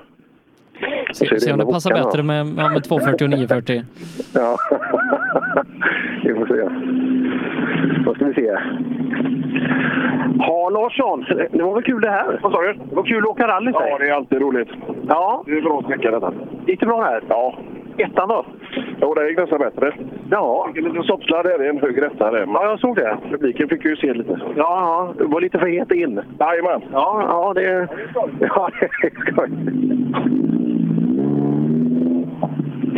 Se, 1.13 1.41
se 1.41 1.53
om 1.53 1.59
det 1.59 1.67
passar 1.67 1.91
bättre 1.91 2.23
med, 2.23 2.47
med 2.47 2.85
240 2.85 3.25
och 3.25 3.31
940. 3.31 3.83
Ja, 4.35 4.57
vi 6.25 6.35
får 6.35 6.47
se. 6.47 6.69
Då 8.05 8.15
ska 8.15 8.25
vi 8.25 8.35
se. 8.35 8.57
Ja, 10.39 10.69
Larsson. 10.69 11.25
Det 11.53 11.63
var 11.63 11.75
väl 11.75 11.83
kul 11.83 12.01
det 12.01 12.11
här? 12.11 12.41
Vad 12.43 12.53
sa 12.53 12.63
du? 12.63 12.73
Det 12.73 12.95
var 12.95 13.03
kul 13.03 13.19
att 13.19 13.25
åka 13.31 13.49
rally, 13.49 13.71
Ja, 13.75 13.99
det 13.99 14.09
är 14.09 14.13
alltid 14.13 14.41
roligt. 14.41 14.69
Ja. 15.09 15.43
Det 15.47 15.53
är 15.53 15.63
bra 15.63 15.83
sträcka 15.83 16.11
detta. 16.11 16.33
Gick 16.67 16.81
det 16.81 16.87
bra 16.87 17.03
här? 17.03 17.23
Ja. 17.29 17.55
Ettan 17.99 18.29
då? 18.29 18.45
Jo, 19.01 19.15
det 19.15 19.29
gick 19.29 19.39
nästan 19.39 19.59
bättre. 19.59 19.93
Ja. 20.31 20.69
En 20.77 20.85
liten 20.85 21.03
soppsladd 21.03 21.47
är 21.47 21.59
det, 21.59 21.69
en 21.69 21.81
hög 21.81 21.99
etta 21.99 22.31
där. 22.31 22.47
Ja, 22.47 22.65
jag 22.65 22.81
såg 22.81 22.97
det. 22.97 23.19
Publiken 23.31 23.69
fick 23.69 23.85
ju 23.85 23.97
se 23.97 24.15
lite. 24.15 24.41
Ja, 24.41 24.55
ja. 24.57 25.15
Det 25.19 25.25
var 25.25 25.41
lite 25.41 25.59
för 25.59 25.67
het 25.67 25.91
in. 25.91 26.21
Jajamän. 26.41 26.83
Ja, 26.93 27.25
ja, 27.29 27.53
det, 27.55 27.89
ja, 28.41 28.71
det 28.81 28.87
är 28.87 29.33
skoj. 29.33 29.51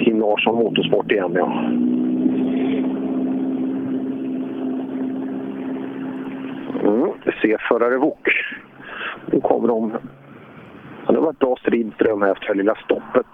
Tim 0.04 0.20
Larsson 0.20 0.54
Motorsport 0.54 1.12
igen, 1.12 1.32
ja. 1.34 1.46
Mm. 6.88 7.10
C-förare 7.42 7.98
Wok. 7.98 8.28
Nu 9.26 9.40
kommer 9.40 9.68
de. 9.68 9.92
Ja, 11.06 11.12
Det 11.12 11.20
var 11.20 11.30
ett 11.30 11.38
bra 11.38 11.56
stridström 11.56 12.22
efter 12.22 12.48
det 12.48 12.54
lilla 12.54 12.74
stoppet. 12.74 13.26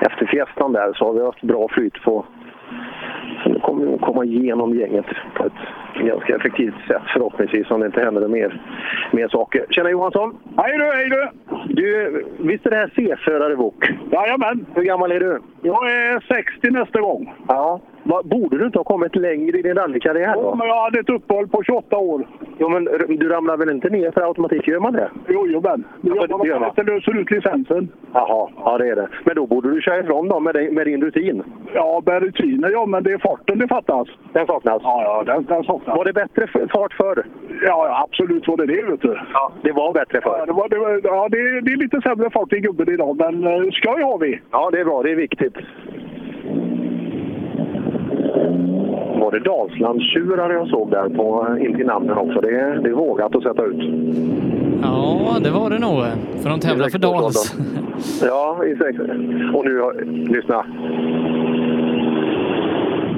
Efter 0.00 0.26
fiestan 0.26 0.72
där 0.72 0.92
så 0.92 1.04
har 1.06 1.12
vi 1.12 1.24
haft 1.24 1.42
bra 1.42 1.68
flyt 1.68 2.02
på... 2.02 2.24
Så 3.42 3.48
nu 3.48 3.60
kommer 3.60 3.86
vi 3.86 3.94
att 3.94 4.00
komma 4.00 4.24
igenom 4.24 4.74
gänget 4.74 5.06
på 5.34 5.46
ett 5.46 5.52
ganska 5.94 6.36
effektivt 6.36 6.74
sätt 6.88 7.02
förhoppningsvis 7.12 7.70
om 7.70 7.80
det 7.80 7.86
inte 7.86 8.04
händer 8.04 8.28
mer, 8.28 8.62
mer 9.12 9.28
saker. 9.28 9.66
Tjena 9.70 9.90
Johansson! 9.90 10.38
Hej 10.56 10.78
du, 10.78 10.84
hej 10.84 11.08
du! 11.08 11.28
Du, 11.68 12.24
visst 12.38 12.66
är 12.66 12.70
det 12.70 12.76
här 12.76 12.92
C-förare 12.96 13.54
Wok? 13.54 13.90
Jajamän. 14.12 14.66
Hur 14.74 14.82
gammal 14.82 15.12
är 15.12 15.20
du? 15.20 15.40
Jag 15.62 15.90
är 15.90 16.20
60 16.20 16.70
nästa 16.70 17.00
gång. 17.00 17.34
Ja. 17.48 17.80
Borde 18.24 18.58
du 18.58 18.66
inte 18.66 18.78
ha 18.78 18.84
kommit 18.84 19.16
längre 19.16 19.58
i 19.58 19.62
din 19.62 19.74
rallykarriär 19.74 20.34
Jo, 20.36 20.54
men 20.54 20.66
jag 20.68 20.82
hade 20.82 21.00
ett 21.00 21.08
uppehåll 21.08 21.48
på 21.48 21.62
28 21.62 21.96
år. 21.96 22.26
Jo, 22.58 22.68
men 22.68 22.84
du 23.08 23.28
ramlar 23.28 23.56
väl 23.56 23.70
inte 23.70 23.88
ner 23.88 24.10
för 24.10 24.20
automatik? 24.20 24.68
Gör 24.68 24.80
man 24.80 24.92
det? 24.92 25.10
Jo, 25.28 25.46
jo 25.48 25.60
men. 25.60 25.84
Nu 26.00 26.12
Ja, 26.14 26.26
jobbar 26.30 26.60
man 26.60 26.70
det 26.76 26.82
löser 26.82 27.20
ut 27.20 27.30
licensen. 27.30 27.88
Jaha, 28.12 28.48
ja 28.56 28.78
det 28.78 28.88
är 28.88 28.96
det. 28.96 29.08
Men 29.24 29.34
då 29.34 29.46
borde 29.46 29.70
du 29.70 29.80
köra 29.80 30.00
ifrån 30.00 30.28
dem 30.28 30.44
med, 30.44 30.72
med 30.72 30.86
din 30.86 31.02
rutin? 31.02 31.42
Ja, 31.74 32.02
med 32.06 32.22
rutiner 32.22 32.70
ja, 32.70 32.86
men 32.86 33.02
det 33.02 33.12
är 33.12 33.18
farten 33.18 33.58
det 33.58 33.68
fattas. 33.68 34.08
Den 34.32 34.46
saknas? 34.46 34.82
Ja, 34.82 35.02
ja, 35.02 35.34
den, 35.34 35.44
den 35.44 35.64
saknas. 35.64 35.79
Var 35.86 36.04
det 36.04 36.12
bättre 36.12 36.46
fart 36.46 36.92
förr? 36.92 37.26
Ja, 37.62 38.06
absolut 38.08 38.48
var 38.48 38.56
det 38.56 38.66
det, 38.66 38.82
vet 38.82 39.02
du. 39.02 39.18
Ja, 39.32 39.52
det 39.62 39.72
var 39.72 39.92
bättre 39.92 40.20
förr? 40.20 40.36
Ja, 40.38 40.46
det, 40.46 40.52
var, 40.52 40.68
det, 40.68 40.78
var, 40.78 41.00
ja 41.04 41.28
det, 41.28 41.60
det 41.60 41.72
är 41.72 41.76
lite 41.76 42.00
sämre 42.00 42.30
fart 42.30 42.52
i 42.52 42.60
gubben 42.60 42.94
idag, 42.94 43.16
men 43.16 43.44
eh, 43.44 43.70
skoj 43.72 44.02
har 44.02 44.18
vi. 44.18 44.40
Ja, 44.50 44.70
det 44.72 44.80
är 44.80 44.84
bra. 44.84 45.02
Det 45.02 45.10
är 45.10 45.16
viktigt. 45.16 45.56
Var 49.20 49.30
det 49.32 49.38
Dalslandstjurar 49.40 50.50
jag 50.50 50.68
såg 50.68 50.90
där 50.90 51.08
på, 51.08 51.56
in 51.60 51.76
till 51.76 51.86
namnen 51.86 52.18
också? 52.18 52.40
Det 52.40 52.60
är, 52.60 52.74
det 52.82 52.88
är 52.88 52.92
vågat 52.94 53.36
att 53.36 53.42
sätta 53.42 53.64
ut. 53.64 53.82
Ja, 54.82 55.36
det 55.44 55.50
var 55.50 55.70
det 55.70 55.78
nog. 55.78 56.02
För 56.42 56.50
de 56.50 56.60
tävlar 56.60 56.88
för 56.88 56.98
Dals. 56.98 57.54
Ja, 58.22 58.64
i. 58.64 58.74
Och 59.54 59.64
nu, 59.64 59.82
lyssna. 60.28 60.64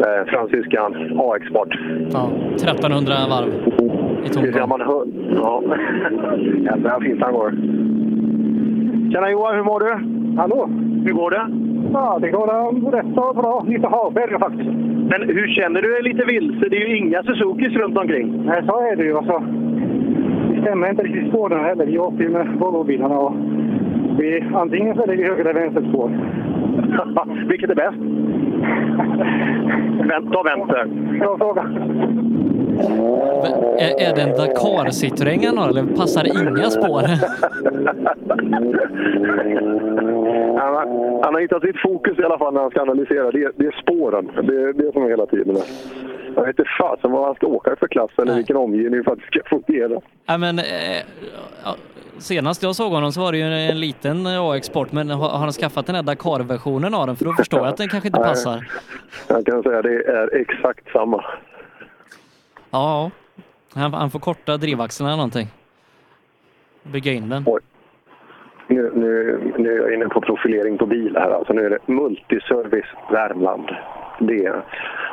Eh, 0.02 0.24
Fransyskan, 0.26 0.92
AX-sport. 1.18 1.68
Ja, 2.12 2.30
1300 2.54 3.14
varv 3.30 3.48
i 3.48 4.28
Det 4.28 4.32
tomgång. 4.34 4.68
man 4.68 4.80
hör. 4.80 5.04
Ja. 5.34 5.62
Jävlar 6.64 6.90
vad 6.92 7.02
fint 7.02 7.22
han 7.22 7.32
går. 7.32 7.50
Tjena 9.12 9.30
Johan, 9.30 9.54
hur 9.56 9.62
mår 9.64 9.80
du? 9.80 9.92
Hallå? 10.40 10.68
Hur 11.04 11.12
går 11.12 11.30
det? 11.30 11.46
Ja, 11.92 12.18
det 12.22 12.30
går 12.30 12.90
rätt 12.92 13.06
så 13.14 13.32
bra. 13.34 13.64
Lite 13.68 13.86
havberg 13.88 14.38
faktiskt. 14.38 14.70
Men 15.10 15.20
hur 15.36 15.48
känner 15.48 15.82
du 15.82 15.88
dig 15.92 16.02
lite 16.02 16.24
vilse? 16.24 16.68
Det 16.68 16.76
är 16.82 16.88
ju 16.88 16.96
inga 16.98 17.22
Suzukis 17.22 17.72
runt 17.76 17.98
omkring. 17.98 18.42
Nej, 18.46 18.62
så 18.66 18.80
är 18.80 18.96
det 18.96 19.04
ju. 19.04 19.16
Alltså, 19.16 19.42
vi 20.52 20.60
stämmer 20.62 20.90
inte 20.90 21.02
riktigt 21.02 21.28
spåren 21.28 21.64
heller. 21.64 21.86
Vi 21.86 21.98
åker 21.98 22.22
ju 22.22 22.28
med 22.28 22.46
Volvobilarna 22.58 23.18
och 23.18 23.34
vi, 24.18 24.44
antingen 24.54 24.96
så 24.96 25.02
är 25.02 25.06
det 25.06 25.22
höger 25.22 25.44
eller 25.44 25.60
vänster 25.60 25.82
spår. 25.88 26.10
Vilket 27.48 27.70
är 27.70 27.74
bäst? 27.74 27.98
Vänt, 30.08 30.32
ta 30.32 30.42
vänster. 30.42 30.88
Är, 33.78 34.10
är 34.10 34.14
det 34.14 34.22
en 34.22 34.30
Dakar 34.30 34.90
Citroën 34.90 35.46
han 35.46 35.58
har 35.58 35.68
eller 35.68 35.96
passar 35.96 36.24
inga 36.24 36.70
spår? 36.70 37.02
Han 40.58 40.74
har, 40.74 40.84
han 41.24 41.34
har 41.34 41.40
hittat 41.40 41.62
sitt 41.62 41.80
fokus 41.82 42.18
i 42.18 42.24
alla 42.24 42.38
fall 42.38 42.54
när 42.54 42.60
han 42.60 42.70
ska 42.70 42.82
analysera. 42.82 43.30
Det, 43.30 43.50
det 43.56 43.66
är 43.66 43.82
spåren. 43.82 44.30
Det 44.34 44.62
är 44.62 44.72
det 44.72 44.92
som 44.92 45.02
är 45.04 45.08
hela 45.08 45.26
tiden. 45.26 45.56
Jag 46.34 46.46
vet 46.46 46.58
inte 46.58 46.70
fasen 46.78 47.12
vad 47.12 47.26
han 47.26 47.34
ska 47.34 47.46
åka 47.46 47.76
för 47.76 47.86
klass 47.86 48.10
eller 48.18 48.34
vilken 48.34 48.56
omgivning 48.56 49.04
för 49.04 49.12
att 49.12 49.18
det 49.18 49.40
ska 49.40 49.40
fungera. 49.48 50.00
Ja, 50.26 50.38
men, 50.38 50.58
eh, 50.58 50.64
senast 52.18 52.62
jag 52.62 52.76
såg 52.76 52.92
honom 52.92 53.12
så 53.12 53.20
var 53.20 53.32
det 53.32 53.38
ju 53.38 53.44
en 53.44 53.80
liten 53.80 54.26
AX-sport, 54.26 54.92
men 54.92 55.10
har, 55.10 55.38
han 55.38 55.52
skaffat 55.52 55.86
den 55.86 55.94
här 55.94 56.02
Dakar-versionen 56.02 56.94
av 56.94 57.06
den? 57.06 57.16
För 57.16 57.24
då 57.24 57.32
förstår 57.32 57.60
jag 57.60 57.68
att 57.68 57.76
den 57.76 57.88
kanske 57.88 58.08
inte 58.08 58.20
passar. 58.20 58.68
Jag 59.28 59.46
kan 59.46 59.62
säga 59.62 59.82
det 59.82 60.02
är 60.02 60.36
exakt 60.36 60.92
samma. 60.92 61.24
Ja, 62.70 63.10
han, 63.74 63.94
han 63.94 64.10
får 64.10 64.18
korta 64.18 64.56
drivaxeln 64.56 65.06
eller 65.06 65.16
någonting. 65.16 65.48
Bygga 66.82 67.12
in 67.12 67.28
den. 67.28 67.44
Nu, 68.66 68.90
nu, 68.94 69.40
nu 69.58 69.72
är 69.72 69.82
jag 69.82 69.94
inne 69.94 70.08
på 70.08 70.20
profilering 70.20 70.78
på 70.78 70.86
bil 70.86 71.16
här. 71.16 71.30
Alltså 71.30 71.52
nu 71.52 71.66
är 71.66 71.70
det 71.70 71.78
Multiservice 71.86 72.94
Värmland. 73.10 73.70
Det, 74.18 74.62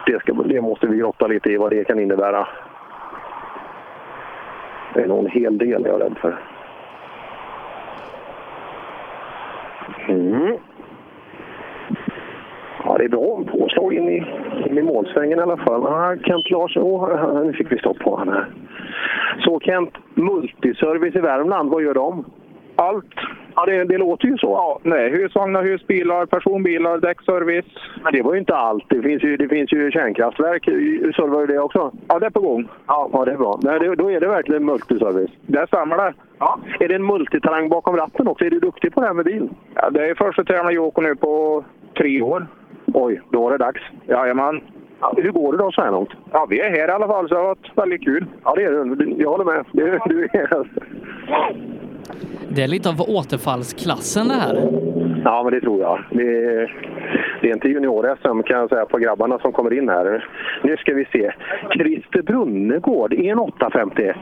det, 0.05 0.19
ska, 0.19 0.33
det 0.33 0.61
måste 0.61 0.87
vi 0.87 0.97
grotta 0.97 1.27
lite 1.27 1.49
i 1.49 1.57
vad 1.57 1.71
det 1.71 1.83
kan 1.83 1.99
innebära. 1.99 2.47
Det 4.93 5.01
är 5.01 5.07
nog 5.07 5.25
en 5.25 5.31
hel 5.31 5.57
del 5.57 5.85
jag 5.85 5.95
är 5.95 5.99
rädd 5.99 6.17
för. 6.21 6.48
Mm. 10.07 10.57
Ja, 12.83 12.97
det 12.97 13.03
är 13.03 13.09
bra 13.09 13.43
påslag 13.51 13.93
in 13.93 14.09
i, 14.09 14.25
in 14.69 14.77
i 14.77 14.81
målsvängen 14.81 15.39
i 15.39 15.41
alla 15.41 15.57
fall. 15.57 15.87
Ah, 15.87 16.15
Kent 16.15 16.49
Larsson, 16.49 16.83
oh, 16.83 17.45
nu 17.45 17.53
fick 17.53 17.71
vi 17.71 17.77
stopp 17.79 17.99
på 17.99 18.15
honom 18.15 18.33
här. 18.33 18.47
Så 19.39 19.59
Kent, 19.59 19.93
Multiservice 20.13 21.15
i 21.15 21.19
Värmland, 21.19 21.69
vad 21.69 21.83
gör 21.83 21.93
de? 21.93 22.25
Allt. 22.75 23.15
Ja, 23.55 23.65
det, 23.65 23.83
det 23.83 23.97
låter 23.97 24.27
ju 24.27 24.37
så. 24.37 24.47
Ja, 24.47 24.79
nej, 24.83 25.09
husvagnar, 25.09 25.63
husbilar, 25.63 26.25
personbilar, 26.25 26.97
däckservice. 26.97 27.65
Men 28.03 28.13
det 28.13 28.21
var 28.21 28.33
ju 28.33 28.39
inte 28.39 28.55
allt. 28.55 28.83
Det 28.87 29.01
finns 29.01 29.23
ju, 29.23 29.37
det 29.37 29.47
finns 29.47 29.73
ju 29.73 29.91
kärnkraftverk. 29.91 30.65
Servar 31.15 31.41
ju 31.41 31.47
det 31.47 31.59
också? 31.59 31.91
Ja, 32.07 32.19
det 32.19 32.25
är 32.25 32.29
på 32.29 32.41
gång. 32.41 32.67
Ja, 32.87 33.09
ja 33.13 33.25
det 33.25 33.31
är 33.31 33.37
bra. 33.37 33.59
Nej, 33.63 33.79
det, 33.79 33.95
då 33.95 34.11
är 34.11 34.19
det 34.19 34.27
verkligen 34.27 34.65
multiservice. 34.65 35.31
Det 35.41 35.67
stämmer 35.67 35.97
det. 35.97 36.13
Ja. 36.39 36.59
Är 36.79 36.87
det 36.87 36.95
en 36.95 37.05
multitalang 37.05 37.69
bakom 37.69 37.95
ratten 37.97 38.27
också? 38.27 38.45
Är 38.45 38.49
du 38.49 38.59
duktig 38.59 38.93
på 38.93 39.01
det 39.01 39.07
här 39.07 39.13
med 39.13 39.25
bil? 39.25 39.49
Ja, 39.75 39.89
det 39.89 40.09
är 40.09 40.15
första 40.15 40.43
tävlingen 40.43 40.73
jag 40.73 40.85
åker 40.85 41.01
nu 41.01 41.15
på 41.15 41.63
tre 41.97 42.21
år. 42.21 42.47
Oj, 42.93 43.21
då 43.31 43.41
var 43.41 43.51
det 43.51 43.57
dags. 43.57 43.81
Jajamän. 44.07 44.61
Ja, 45.01 45.13
hur 45.17 45.31
går 45.31 45.51
det 45.51 45.57
då 45.57 45.71
så 45.71 45.81
här 45.81 45.91
långt? 45.91 46.09
Ja, 46.31 46.47
vi 46.49 46.59
är 46.59 46.69
här 46.69 46.87
i 46.87 46.91
alla 46.91 47.07
fall 47.07 47.27
så 47.27 47.33
det 47.33 47.39
har 47.39 47.47
varit 47.47 47.71
väldigt 47.75 48.03
kul. 48.03 48.25
Ja, 48.43 48.55
det 48.55 48.63
är 48.63 48.71
det. 48.71 49.21
Jag 49.23 49.29
håller 49.29 49.45
med. 49.45 49.65
Det, 49.71 49.99
du 50.05 50.23
är 50.23 50.67
det 52.49 52.63
är 52.63 52.67
lite 52.67 52.89
av 52.89 53.01
återfallsklassen 53.01 54.27
det 54.27 54.33
här. 54.33 54.55
Ja, 55.23 55.43
men 55.43 55.53
det 55.53 55.61
tror 55.61 55.81
jag. 55.81 56.03
Det 56.11 56.23
är, 56.23 56.88
det 57.41 57.49
är 57.49 57.53
inte 57.53 57.67
junior-SM 57.67 58.43
kan 58.43 58.59
jag 58.59 58.69
säga 58.69 58.85
på 58.85 58.97
grabbarna 58.97 59.39
som 59.39 59.51
kommer 59.51 59.73
in 59.73 59.89
här. 59.89 60.25
Nu 60.63 60.77
ska 60.77 60.93
vi 60.93 61.05
se. 61.05 61.31
Christer 61.73 62.21
Brunnegård 62.21 63.13
i 63.13 63.29
en 63.29 63.39
850. 63.39 64.13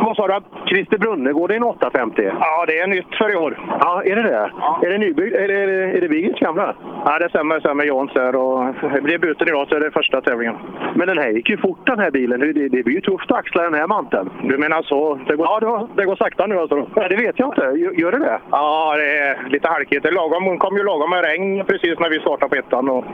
Vad 0.00 0.16
sa 0.16 0.26
du? 0.26 0.40
Christer 0.66 0.98
Brunnegård 0.98 1.52
i 1.52 1.56
en 1.56 1.62
850. 1.62 2.30
Ja, 2.40 2.64
det 2.66 2.78
är 2.78 2.86
nytt 2.86 3.14
för 3.14 3.32
i 3.32 3.36
år. 3.36 3.58
Ja, 3.80 4.02
är 4.04 4.16
det 4.16 4.22
det? 4.22 4.50
Ja. 4.60 4.80
Är 4.82 4.90
det 4.90 4.98
nybyggt? 4.98 5.36
Det, 5.36 5.44
är 5.44 5.66
det, 5.66 5.96
är 5.96 6.00
det 6.00 6.08
Wiggens 6.08 6.40
gamla? 6.40 6.74
Ja, 7.04 7.18
det 7.18 7.28
stämmer. 7.28 7.60
Stämmer 7.60 7.84
Jans 7.84 8.12
där. 8.14 8.36
Och 8.36 8.74
det 8.94 9.00
blir 9.00 9.18
buten 9.18 9.48
idag 9.48 9.68
så 9.68 9.74
är 9.74 9.80
det 9.80 9.90
första 9.90 10.20
tävlingen. 10.20 10.54
Men 10.94 11.06
den 11.08 11.18
här 11.18 11.30
gick 11.30 11.50
ju 11.50 11.56
fort 11.56 11.86
den 11.86 11.98
här 11.98 12.10
bilen. 12.10 12.40
Det, 12.40 12.52
det 12.52 12.82
blir 12.82 12.94
ju 12.94 13.00
tufft 13.00 13.30
att 13.30 13.38
axla 13.38 13.62
den 13.62 13.74
här 13.74 13.86
manteln. 13.86 14.30
Du 14.42 14.58
menar 14.58 14.82
så? 14.82 15.20
Det 15.26 15.36
går, 15.36 15.46
ja, 15.46 15.60
det, 15.60 16.02
det 16.02 16.06
går 16.06 16.16
sakta 16.16 16.46
nu 16.46 16.58
alltså? 16.58 16.86
Ja, 16.94 17.08
det 17.08 17.16
vet 17.16 17.38
jag 17.38 17.48
inte. 17.48 18.00
Gör 18.00 18.12
det 18.12 18.18
det? 18.18 18.38
Ja, 18.50 18.96
det 18.96 19.18
är 19.18 19.48
lite 19.48 19.68
halkigt. 19.68 20.02
Det 20.02 20.10
lagom, 20.10 20.58
kom 20.58 20.76
ju 20.76 20.82
lagom 20.84 21.10
med 21.10 21.24
regn 21.24 21.64
precis 21.64 21.98
när 21.98 22.07
vi 22.10 22.20
startade 22.20 22.48
på 22.48 22.56
ettan. 22.56 22.88
Och 22.88 23.04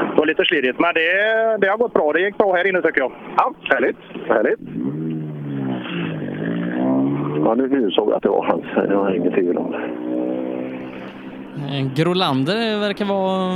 det 0.00 0.16
var 0.16 0.26
lite 0.26 0.44
slirigt, 0.44 0.80
men 0.80 0.94
det, 0.94 1.08
det 1.60 1.68
har 1.68 1.78
gått 1.78 1.92
bra. 1.92 2.12
Det 2.12 2.20
gick 2.20 2.38
bra 2.38 2.52
här 2.52 2.68
inne 2.68 2.82
tycker 2.82 3.00
jag. 3.00 3.12
Ja, 3.36 3.54
härligt. 3.62 3.96
härligt. 4.28 4.60
Ja, 7.44 7.54
nu, 7.54 7.68
nu 7.68 7.90
såg 7.90 8.08
jag 8.08 8.16
att 8.16 8.22
det 8.22 8.28
var 8.28 8.44
hans. 8.44 8.88
Det 8.88 8.96
var 8.96 9.14
inget 9.14 9.34
tvivel 9.34 9.58
om 9.58 9.70
det. 9.70 9.80
Grolander 11.96 12.80
verkar 12.80 13.04
vara 13.04 13.52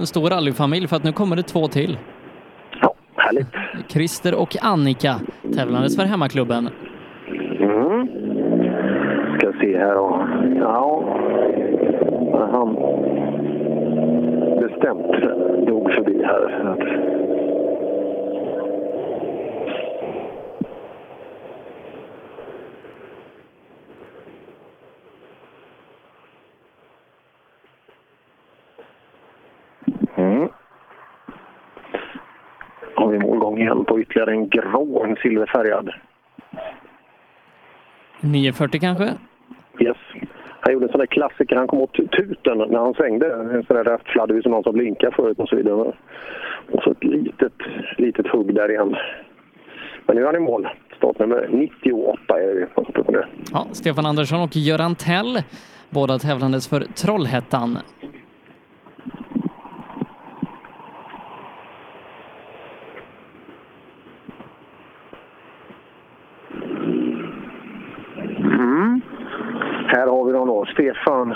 en 0.00 0.06
stor 0.06 0.30
rallyfamilj 0.30 0.88
för 0.88 0.96
att 0.96 1.04
nu 1.04 1.12
kommer 1.12 1.36
det 1.36 1.42
två 1.42 1.68
till. 1.68 1.98
Ja, 2.80 2.94
härligt. 3.16 3.46
Christer 3.88 4.34
och 4.34 4.56
Annika 4.62 5.14
tävlandes 5.54 5.96
för 5.96 6.04
hemmaklubben. 6.04 6.68
Mm. 7.60 8.08
Ska 9.38 9.52
se 9.60 9.78
här 9.78 9.94
då. 9.94 10.28
Ja, 10.60 11.04
han 12.52 12.76
bestämt 14.78 15.66
dog 15.66 15.92
förbi 15.92 16.24
här. 16.24 16.76
Mm. 30.16 30.48
Har 32.94 33.08
vi 33.08 33.18
målgång 33.18 33.58
igen 33.58 33.84
på 33.84 34.00
ytterligare 34.00 34.30
en 34.30 34.48
grå, 34.48 35.04
en 35.04 35.16
silverfärgad. 35.16 35.90
940 38.20 38.80
kanske? 38.80 39.04
Yes. 39.80 39.96
Han 40.68 40.72
gjorde 40.72 40.86
en 40.86 40.92
sån 40.92 40.98
där 40.98 41.06
klassiker. 41.06 41.56
Han 41.56 41.66
kom 41.66 41.80
åt 41.80 41.92
tuten 41.92 42.58
när 42.58 42.78
han 42.78 42.94
svängde. 42.94 43.32
En 43.34 43.64
sån 43.64 43.76
där 43.76 43.98
fladdermus 44.04 44.42
som 44.42 44.52
någon 44.52 44.62
som 44.62 44.72
blinkade 44.72 45.16
förut 45.16 45.38
och 45.38 45.48
så 45.48 45.56
vidare. 45.56 45.92
Och 46.70 46.82
så 46.82 46.90
ett 46.90 47.04
litet, 47.04 47.52
litet 47.96 48.26
hugg 48.26 48.54
där 48.54 48.70
igen. 48.70 48.96
Men 50.06 50.16
nu 50.16 50.22
är 50.22 50.26
han 50.26 50.36
i 50.36 50.38
mål. 50.38 50.68
Startnummer 50.96 51.48
98 51.52 52.40
är 52.40 52.54
vi 52.54 52.64
uppe 52.64 53.02
på 53.02 53.12
nu. 53.12 53.24
Ja, 53.52 53.66
Stefan 53.72 54.06
Andersson 54.06 54.40
och 54.40 54.56
Göran 54.56 54.94
Tell, 54.94 55.42
båda 55.90 56.18
tävlandes 56.18 56.68
för 56.68 56.80
Trollhättan. 56.80 57.78
Mm. 68.38 69.00
Här 69.90 70.06
har 70.06 70.24
vi 70.24 70.32
dem 70.32 70.46
då. 70.48 70.64
Stefan, 70.64 71.34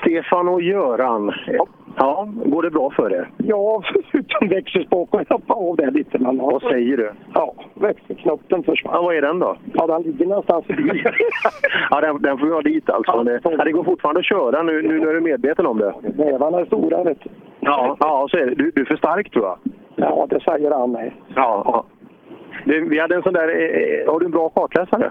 Stefan 0.00 0.48
och 0.48 0.62
Göran. 0.62 1.32
Ja. 1.46 1.66
ja, 1.96 2.28
går 2.44 2.62
det 2.62 2.70
bra 2.70 2.90
för 2.90 3.12
er? 3.12 3.30
Ja, 3.36 3.82
förutom 4.10 4.48
växelspaken. 4.48 5.24
Jag 5.28 5.36
hoppade 5.36 5.60
av 5.60 5.76
det 5.76 5.90
lite. 5.90 6.18
Men 6.18 6.38
Vad 6.38 6.62
säger 6.62 6.96
du? 6.96 7.12
Ja, 7.34 7.54
växelknoppen 7.74 8.62
försvann. 8.62 8.94
Ja, 8.94 9.02
vad 9.02 9.16
är 9.16 9.22
den 9.22 9.38
då? 9.38 9.56
Ja, 9.72 9.86
den 9.86 10.02
ligger 10.02 10.26
någonstans 10.26 10.64
i 10.70 10.74
ja, 11.90 12.00
den, 12.00 12.22
den 12.22 12.38
får 12.38 12.46
vi 12.46 12.52
ha 12.52 12.62
dit 12.62 12.90
alltså. 12.90 13.22
Det, 13.22 13.40
ja, 13.44 13.64
det 13.64 13.72
går 13.72 13.84
fortfarande 13.84 14.18
att 14.18 14.26
köra 14.26 14.62
nu, 14.62 14.82
nu, 14.82 15.00
nu 15.00 15.08
är 15.08 15.14
du 15.14 15.20
medveten 15.20 15.66
om 15.66 15.78
det. 15.78 15.94
Nävarna 16.16 16.60
är 16.60 16.64
stora, 16.64 17.02
vet 17.02 17.20
du. 17.24 17.30
Ja, 17.60 17.96
ja 18.00 18.26
så 18.30 18.36
är 18.36 18.46
det. 18.46 18.54
Du, 18.54 18.70
du 18.74 18.80
är 18.80 18.84
för 18.84 18.96
stark 18.96 19.30
tror 19.30 19.44
jag. 19.44 19.58
Ja, 19.96 20.26
det 20.30 20.40
säger 20.40 20.70
han 20.70 20.92
mig. 20.92 21.14
Ja, 21.34 21.62
ja. 21.64 21.84
Det, 22.64 22.80
vi 22.80 22.98
hade 22.98 23.14
en 23.14 23.22
sån 23.22 23.32
där... 23.32 23.48
Eh, 23.48 24.12
har 24.12 24.20
du 24.20 24.26
en 24.26 24.32
bra 24.32 24.48
kartläsare? 24.48 25.10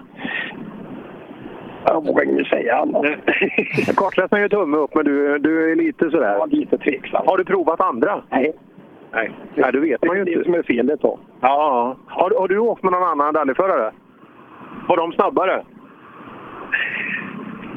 Jag 1.87 2.05
vågar 2.05 2.23
inte 2.23 2.49
säga 2.49 2.75
annat. 2.75 3.05
Kartläsaren 3.95 4.41
gör 4.41 4.49
tumme 4.49 4.77
upp, 4.77 4.95
men 4.95 5.05
du, 5.05 5.39
du 5.39 5.71
är 5.71 5.75
lite 5.75 6.09
sådär... 6.09 6.35
Ja, 6.39 6.45
lite 6.45 6.77
tveksam. 6.77 7.23
Har 7.27 7.37
du 7.37 7.45
provat 7.45 7.81
andra? 7.81 8.21
Nej. 8.29 8.53
Nej, 9.13 9.31
Nej 9.55 9.71
du 9.71 9.79
vet 9.79 10.05
man 10.05 10.17
ju 10.17 10.23
Det 10.23 10.31
är 10.31 10.33
inte. 10.33 10.39
det 10.39 10.45
som 10.45 10.53
är 10.53 10.63
felet 10.63 11.01
då. 11.01 11.19
Ja. 11.41 11.95
Har, 12.07 12.31
har 12.39 12.47
du 12.47 12.59
åkt 12.59 12.83
med 12.83 12.91
någon 12.91 13.03
annan 13.03 13.33
rallyförare? 13.33 13.91
Var 14.87 14.97
de 14.97 15.11
snabbare? 15.11 15.63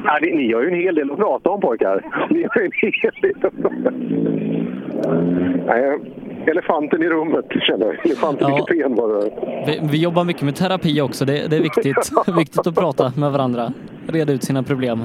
Ja, 0.05 0.17
ni, 0.21 0.31
ni 0.31 0.53
har 0.53 0.61
ju 0.61 0.67
en 0.67 0.81
hel 0.81 0.95
del 0.95 1.11
att 1.11 1.17
prata 1.17 1.49
om 1.49 1.61
pojkar. 1.61 2.01
Ni 2.29 2.47
har 2.49 2.61
ju 2.61 2.65
en 2.65 2.91
hel 3.01 3.13
del 3.21 3.45
att 3.45 3.61
prata 3.61 3.91
Nej, 5.65 5.99
elefanten 6.47 7.03
i 7.03 7.09
rummet 7.09 7.45
känner 7.61 7.85
jag. 7.85 8.05
Elefanten 8.05 8.47
i 8.49 8.51
Ja. 8.51 8.65
kupén 8.65 8.95
var 8.95 9.07
det. 9.13 9.31
Vi, 9.67 9.79
vi 9.91 10.01
jobbar 10.03 10.23
mycket 10.23 10.41
med 10.43 10.55
terapi 10.55 11.01
också. 11.01 11.25
Det, 11.25 11.47
det 11.49 11.57
är 11.57 11.61
viktigt, 11.61 12.11
viktigt 12.37 12.67
att 12.67 12.75
prata 12.75 13.11
med 13.17 13.31
varandra, 13.31 13.73
reda 14.07 14.33
ut 14.33 14.43
sina 14.43 14.63
problem. 14.63 15.03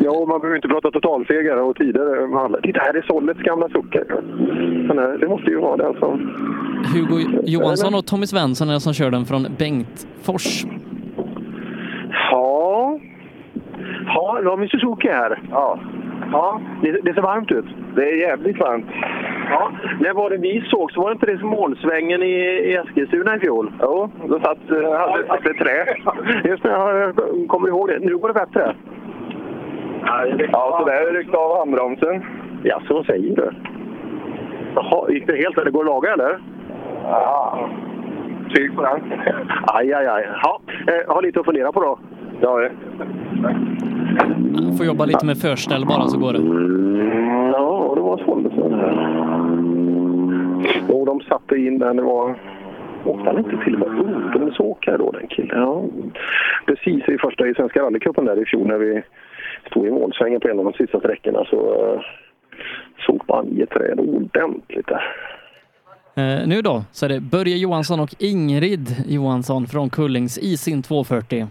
Ja, 0.00 0.10
och 0.10 0.28
man 0.28 0.40
behöver 0.40 0.56
inte 0.56 0.68
prata 0.68 0.90
totalseger 0.90 1.56
och 1.62 1.76
tider. 1.76 2.26
med 2.28 2.38
alla. 2.42 2.60
Titta, 2.60 2.80
här 2.80 2.94
är 2.96 3.02
Sollets 3.02 3.40
gamla 3.40 3.68
socker. 3.68 4.04
Här, 4.08 5.18
det 5.18 5.28
måste 5.28 5.50
ju 5.50 5.60
vara 5.60 5.76
den 5.76 5.94
som... 5.98 6.30
Hugo 6.94 7.40
Johansson 7.44 7.94
och 7.94 8.06
Tommy 8.06 8.26
Svensson 8.26 8.68
är 8.68 8.72
det 8.72 8.80
som 8.80 8.92
kör 8.94 9.10
den 9.10 9.24
från 9.24 9.46
Bengtfors. 9.58 10.64
Ja. 12.30 12.98
Ja, 14.06 14.40
då 14.44 14.50
har 14.50 14.56
vi 14.56 14.68
Suzuki 14.68 15.08
här. 15.08 15.42
Ja. 15.50 15.80
Ja, 16.32 16.60
det, 16.82 16.92
det 16.92 17.14
ser 17.14 17.22
varmt 17.22 17.52
ut. 17.52 17.64
Det 17.96 18.02
är 18.02 18.16
jävligt 18.16 18.60
varmt. 18.60 18.86
Ja. 19.50 19.70
När 20.00 20.14
var 20.14 20.30
det 20.30 20.36
vi 20.36 20.64
såg 20.70 20.92
så 20.92 21.00
var 21.00 21.08
det 21.08 21.12
inte 21.12 21.26
det 21.26 21.42
målsvängen 21.42 22.22
i, 22.22 22.34
i 22.68 22.74
Eskilstuna 22.74 23.36
i 23.36 23.38
fjol? 23.38 23.72
Jo, 23.80 24.10
då 24.28 24.40
satt, 24.40 24.70
eh, 24.70 24.92
hade 24.92 25.26
satt 25.26 25.46
ett 25.46 25.58
trä. 25.58 25.86
Just 26.44 26.62
det, 26.62 26.70
jag 26.70 27.16
kommer 27.48 27.68
ihåg 27.68 27.88
det. 27.88 27.98
Nu 27.98 28.18
går 28.18 28.28
det 28.28 28.34
bättre. 28.34 28.74
Ja, 30.52 30.78
så 30.80 30.84
där 30.84 31.12
ryckte 31.12 31.36
av 31.36 31.58
handbromsen. 31.58 32.24
Ja, 32.62 32.80
så 32.88 33.04
säger 33.04 33.36
du. 33.36 33.50
Jaha, 34.74 35.10
gick 35.10 35.26
det 35.26 35.36
helt? 35.36 35.64
Det 35.64 35.70
går 35.70 35.80
att 35.80 35.86
laga 35.86 36.12
eller? 36.12 36.38
Ja. 37.04 37.68
Tyg 38.54 38.76
på 38.76 38.82
den. 38.82 39.12
Aj, 39.66 39.92
aj, 39.92 40.06
aj. 40.06 40.28
Ja, 40.42 40.60
eh, 40.86 41.14
har 41.14 41.22
lite 41.22 41.40
att 41.40 41.46
fundera 41.46 41.72
på 41.72 41.80
då. 41.80 41.98
Ja, 42.40 42.58
det. 42.58 42.70
Får 44.76 44.86
jobba 44.86 45.04
lite 45.04 45.26
med 45.26 45.38
förställ 45.38 45.86
bara 45.86 46.08
så 46.08 46.18
går 46.18 46.32
det. 46.32 46.38
Ja, 47.52 47.92
det 47.94 48.00
var 48.00 48.18
här. 48.78 48.98
Och 50.94 51.06
de 51.06 51.20
satte 51.20 51.56
in 51.56 51.78
den. 51.78 51.96
Det 51.96 52.02
var... 52.02 52.34
Åkte 53.04 53.30
han 53.30 53.38
inte 53.38 53.64
till 53.64 53.74
och 53.74 53.80
med 53.80 53.88
ungdomsåkare 54.14 54.96
då, 54.96 55.10
den 55.10 55.26
killen? 55.26 55.58
Ja. 55.60 55.84
Precis 56.66 57.08
i 57.08 57.18
första 57.18 57.48
i 57.48 57.54
Svenska 57.54 57.82
rallycupen 57.82 58.24
där 58.24 58.42
i 58.42 58.44
fjol 58.44 58.66
när 58.66 58.78
vi 58.78 59.02
stod 59.70 59.86
i 59.86 59.90
målsvängen 59.90 60.40
på 60.40 60.48
en 60.48 60.58
av 60.58 60.64
de 60.64 60.72
sista 60.72 60.98
sträckorna 60.98 61.44
så 61.44 61.88
han 63.38 63.58
i 63.58 63.62
ett 63.62 63.70
träd 63.70 64.00
ordentligt 64.00 64.86
där. 64.86 65.02
Eh, 66.14 66.48
nu 66.48 66.62
då 66.62 66.84
så 66.92 67.04
är 67.04 67.08
det 67.08 67.20
Börje 67.20 67.56
Johansson 67.56 68.00
och 68.00 68.14
Ingrid 68.18 69.04
Johansson 69.08 69.66
från 69.66 69.90
Kullings 69.90 70.38
i 70.38 70.56
sin 70.56 70.82
240. 70.82 71.46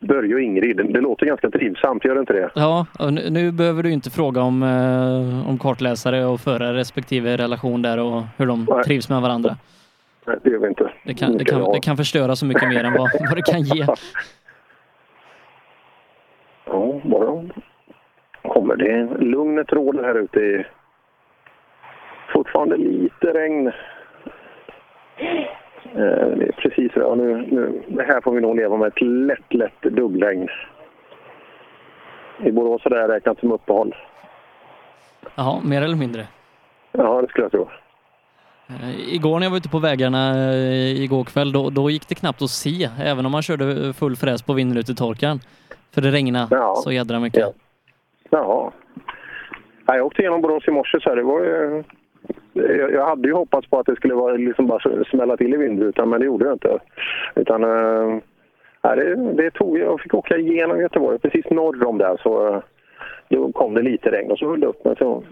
Börje 0.00 0.34
och 0.34 0.40
Ingrid, 0.40 0.76
det, 0.76 0.82
det 0.82 1.00
låter 1.00 1.26
ganska 1.26 1.50
trivsamt, 1.50 2.04
gör 2.04 2.14
det 2.14 2.20
inte 2.20 2.32
det? 2.32 2.50
Ja, 2.54 2.86
och 2.98 3.12
nu, 3.12 3.30
nu 3.30 3.52
behöver 3.52 3.82
du 3.82 3.90
inte 3.92 4.10
fråga 4.10 4.42
om, 4.42 4.62
eh, 4.62 5.48
om 5.50 5.58
kartläsare 5.58 6.24
och 6.24 6.40
förare 6.40 6.76
respektive 6.76 7.36
relation 7.36 7.82
där 7.82 7.98
och 7.98 8.22
hur 8.36 8.46
de 8.46 8.66
Nej. 8.70 8.82
trivs 8.84 9.08
med 9.08 9.20
varandra. 9.22 9.56
Nej, 10.26 10.36
det 10.42 10.50
gör 10.50 10.58
vi 10.58 10.68
inte. 10.68 10.90
Det 11.04 11.14
kan, 11.14 11.38
det 11.38 11.44
kan, 11.44 11.72
det 11.72 11.80
kan 11.80 11.96
förstöra 11.96 12.36
så 12.36 12.46
mycket 12.46 12.68
mer 12.68 12.84
än 12.84 12.92
vad, 12.92 13.10
vad 13.28 13.36
det 13.36 13.42
kan 13.42 13.62
ge. 13.62 13.86
Ja, 16.70 17.00
bara 17.04 17.44
kommer 18.52 18.76
det. 18.76 19.18
Lugnet 19.24 19.72
råder 19.72 20.04
här 20.04 20.14
ute. 20.14 20.40
i- 20.40 20.66
Fortfarande 22.32 22.76
lite 22.76 23.26
regn. 23.26 23.72
Eh, 25.94 26.48
precis 26.56 26.92
ja, 26.94 27.14
nu, 27.14 27.46
nu, 27.50 27.82
det 27.88 28.02
här 28.02 28.20
får 28.20 28.32
vi 28.32 28.40
nog 28.40 28.56
leva 28.56 28.76
med 28.76 28.88
ett 28.88 29.00
lätt, 29.00 29.54
lätt 29.54 29.82
duggregn. 29.82 30.48
I 32.44 32.52
Borås 32.52 32.86
är 32.86 32.90
det 32.90 33.00
här 33.00 33.08
räknat 33.08 33.38
som 33.40 33.52
uppehåll. 33.52 33.94
Jaha, 35.34 35.60
mer 35.64 35.82
eller 35.82 35.96
mindre. 35.96 36.26
Ja, 36.92 37.22
det 37.22 37.28
skulle 37.28 37.44
jag 37.44 37.52
tro. 37.52 37.68
Eh, 38.68 39.14
Igår 39.14 39.38
när 39.38 39.46
jag 39.46 39.50
var 39.50 39.56
ute 39.56 39.68
på 39.68 39.78
vägarna 39.78 40.30
eh, 40.52 41.02
igår 41.02 41.24
kväll, 41.24 41.52
då, 41.52 41.70
då 41.70 41.90
gick 41.90 42.08
det 42.08 42.14
knappt 42.14 42.42
att 42.42 42.50
se, 42.50 42.88
även 43.02 43.26
om 43.26 43.32
man 43.32 43.42
körde 43.42 43.92
full 43.92 44.16
fräs 44.16 44.42
på 44.42 44.52
vindrutetorkaren. 44.52 45.38
För 45.94 46.00
det 46.00 46.10
regnade 46.10 46.76
så 46.76 46.92
jädra 46.92 47.20
mycket. 47.20 47.40
Ja. 47.40 47.52
Ja, 48.30 48.72
Jag 49.94 50.06
åkte 50.06 50.22
igenom 50.22 50.40
Borås 50.40 50.68
i 50.68 50.70
morse 50.70 51.00
så 51.00 51.08
här, 51.08 51.16
det 51.16 51.22
var 51.22 51.40
ju... 51.44 51.84
Jag, 52.92 53.06
hade 53.06 53.28
ju 53.28 53.34
hoppats 53.34 53.70
på 53.70 53.78
att 53.78 53.86
det 53.86 53.96
skulle 53.96 54.14
vara 54.14 54.36
liksom 54.36 54.66
bara 54.66 55.04
smälla 55.04 55.36
till 55.36 55.54
i 55.54 55.56
vindrutan, 55.56 56.08
men 56.08 56.20
det 56.20 56.26
gjorde 56.26 56.44
det 56.44 56.52
inte. 56.52 56.78
Utan... 57.34 57.62
ja, 58.82 58.96
det, 58.96 59.32
det 59.32 59.50
tog, 59.50 59.78
jag 59.78 60.00
fick 60.00 60.14
åka 60.14 60.36
igenom 60.36 60.80
Göteborg, 60.80 61.18
precis 61.18 61.50
norr 61.50 61.84
om 61.84 61.98
där, 61.98 62.20
så 62.22 62.48
eh, 62.48 62.62
då 63.28 63.52
kom 63.52 63.74
det 63.74 63.82
lite 63.82 64.10
regn 64.10 64.30
och 64.30 64.38
så 64.38 64.50
höll 64.50 64.60
det 64.60 64.66
upp. 64.66 64.84
Men 64.84 64.96
så, 64.96 65.22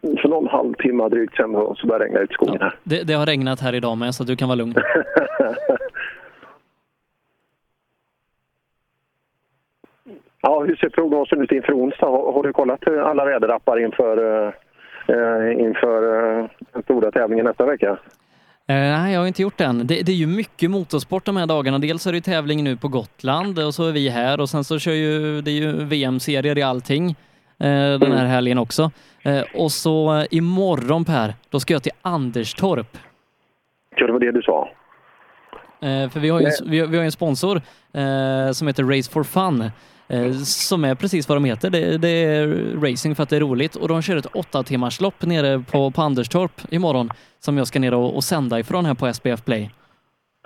för 0.00 0.28
någon 0.28 0.48
halvtimme 0.48 1.08
drygt 1.08 1.36
sen 1.36 1.52
så 1.52 1.86
började 1.86 2.04
det 2.04 2.08
regna 2.08 2.20
ut 2.20 2.30
i 2.30 2.34
skogen 2.34 2.60
här. 2.60 2.74
Det, 2.84 3.06
det 3.06 3.14
har 3.14 3.26
regnat 3.26 3.60
här 3.60 3.74
idag 3.74 3.98
med, 3.98 4.14
så 4.14 4.24
du 4.24 4.36
kan 4.36 4.48
vara 4.48 4.56
lugn. 4.56 4.74
Ja, 10.42 10.60
hur 10.60 10.76
ser 10.76 10.88
prognosen 10.88 11.42
ut 11.42 11.52
inför 11.52 11.72
onsdag? 11.72 12.06
Har, 12.06 12.32
har 12.32 12.42
du 12.42 12.52
kollat 12.52 12.88
alla 12.88 13.24
väderappar 13.24 13.80
inför, 13.80 14.46
eh, 14.46 14.52
inför 15.60 16.38
eh, 16.40 16.46
den 16.72 16.82
stora 16.82 17.10
tävlingen 17.10 17.44
nästa 17.44 17.64
vecka? 17.66 17.90
Eh, 18.70 18.74
nej, 18.76 19.12
jag 19.12 19.20
har 19.20 19.26
inte 19.26 19.42
gjort 19.42 19.58
det 19.58 19.64
än. 19.64 19.86
Det, 19.86 20.02
det 20.02 20.12
är 20.12 20.16
ju 20.16 20.26
mycket 20.26 20.70
motorsport 20.70 21.24
de 21.24 21.36
här 21.36 21.46
dagarna. 21.46 21.78
Dels 21.78 22.06
är 22.06 22.12
det 22.12 22.16
ju 22.16 22.20
tävling 22.22 22.64
nu 22.64 22.76
på 22.76 22.88
Gotland 22.88 23.58
och 23.58 23.74
så 23.74 23.88
är 23.88 23.92
vi 23.92 24.08
här 24.08 24.40
och 24.40 24.48
sen 24.50 24.64
så 24.64 24.78
kör 24.78 24.92
ju, 24.92 25.40
det 25.40 25.50
är 25.50 25.54
ju 25.54 25.72
VM-serier 25.84 26.58
i 26.58 26.62
allting 26.62 27.10
eh, 27.58 27.98
den 27.98 28.12
här 28.12 28.26
helgen 28.26 28.58
också. 28.58 28.90
Eh, 29.22 29.42
och 29.54 29.72
så 29.72 30.16
eh, 30.18 30.24
imorgon 30.30 31.04
Per, 31.04 31.34
då 31.50 31.60
ska 31.60 31.72
jag 31.74 31.82
till 31.82 31.92
Anderstorp. 32.02 32.98
Ja, 33.96 34.06
det 34.06 34.12
var 34.12 34.20
det 34.20 34.32
du 34.32 34.42
sa. 34.42 34.68
Eh, 35.82 36.08
för 36.10 36.20
vi 36.20 36.28
har 36.28 36.40
ju, 36.40 36.46
en- 36.46 36.70
vi, 36.70 36.80
har- 36.80 36.86
vi 36.86 36.96
har 36.96 37.04
en 37.04 37.12
sponsor 37.12 37.56
eh, 37.92 38.50
som 38.52 38.66
heter 38.66 38.84
Race 38.96 39.10
for 39.12 39.22
Fun. 39.24 39.70
Eh, 40.10 40.32
som 40.32 40.84
är 40.84 40.94
precis 40.94 41.28
vad 41.28 41.36
de 41.36 41.44
heter. 41.44 41.70
Det, 41.70 41.98
det 41.98 42.24
är 42.24 42.46
racing 42.80 43.16
för 43.16 43.22
att 43.22 43.28
det 43.28 43.36
är 43.36 43.40
roligt 43.40 43.76
och 43.76 43.88
de 43.88 44.02
kör 44.02 44.16
ett 44.16 44.34
åtta 44.34 44.62
timmars 44.62 45.00
lopp 45.00 45.22
nere 45.22 45.64
på, 45.72 45.90
på 45.90 46.02
Anderstorp 46.02 46.52
imorgon 46.70 47.10
som 47.38 47.58
jag 47.58 47.66
ska 47.66 47.78
ner 47.78 47.94
och, 47.94 48.16
och 48.16 48.24
sända 48.24 48.58
ifrån 48.58 48.84
här 48.84 48.94
på 48.94 49.12
SPF 49.12 49.44
Play. 49.44 49.70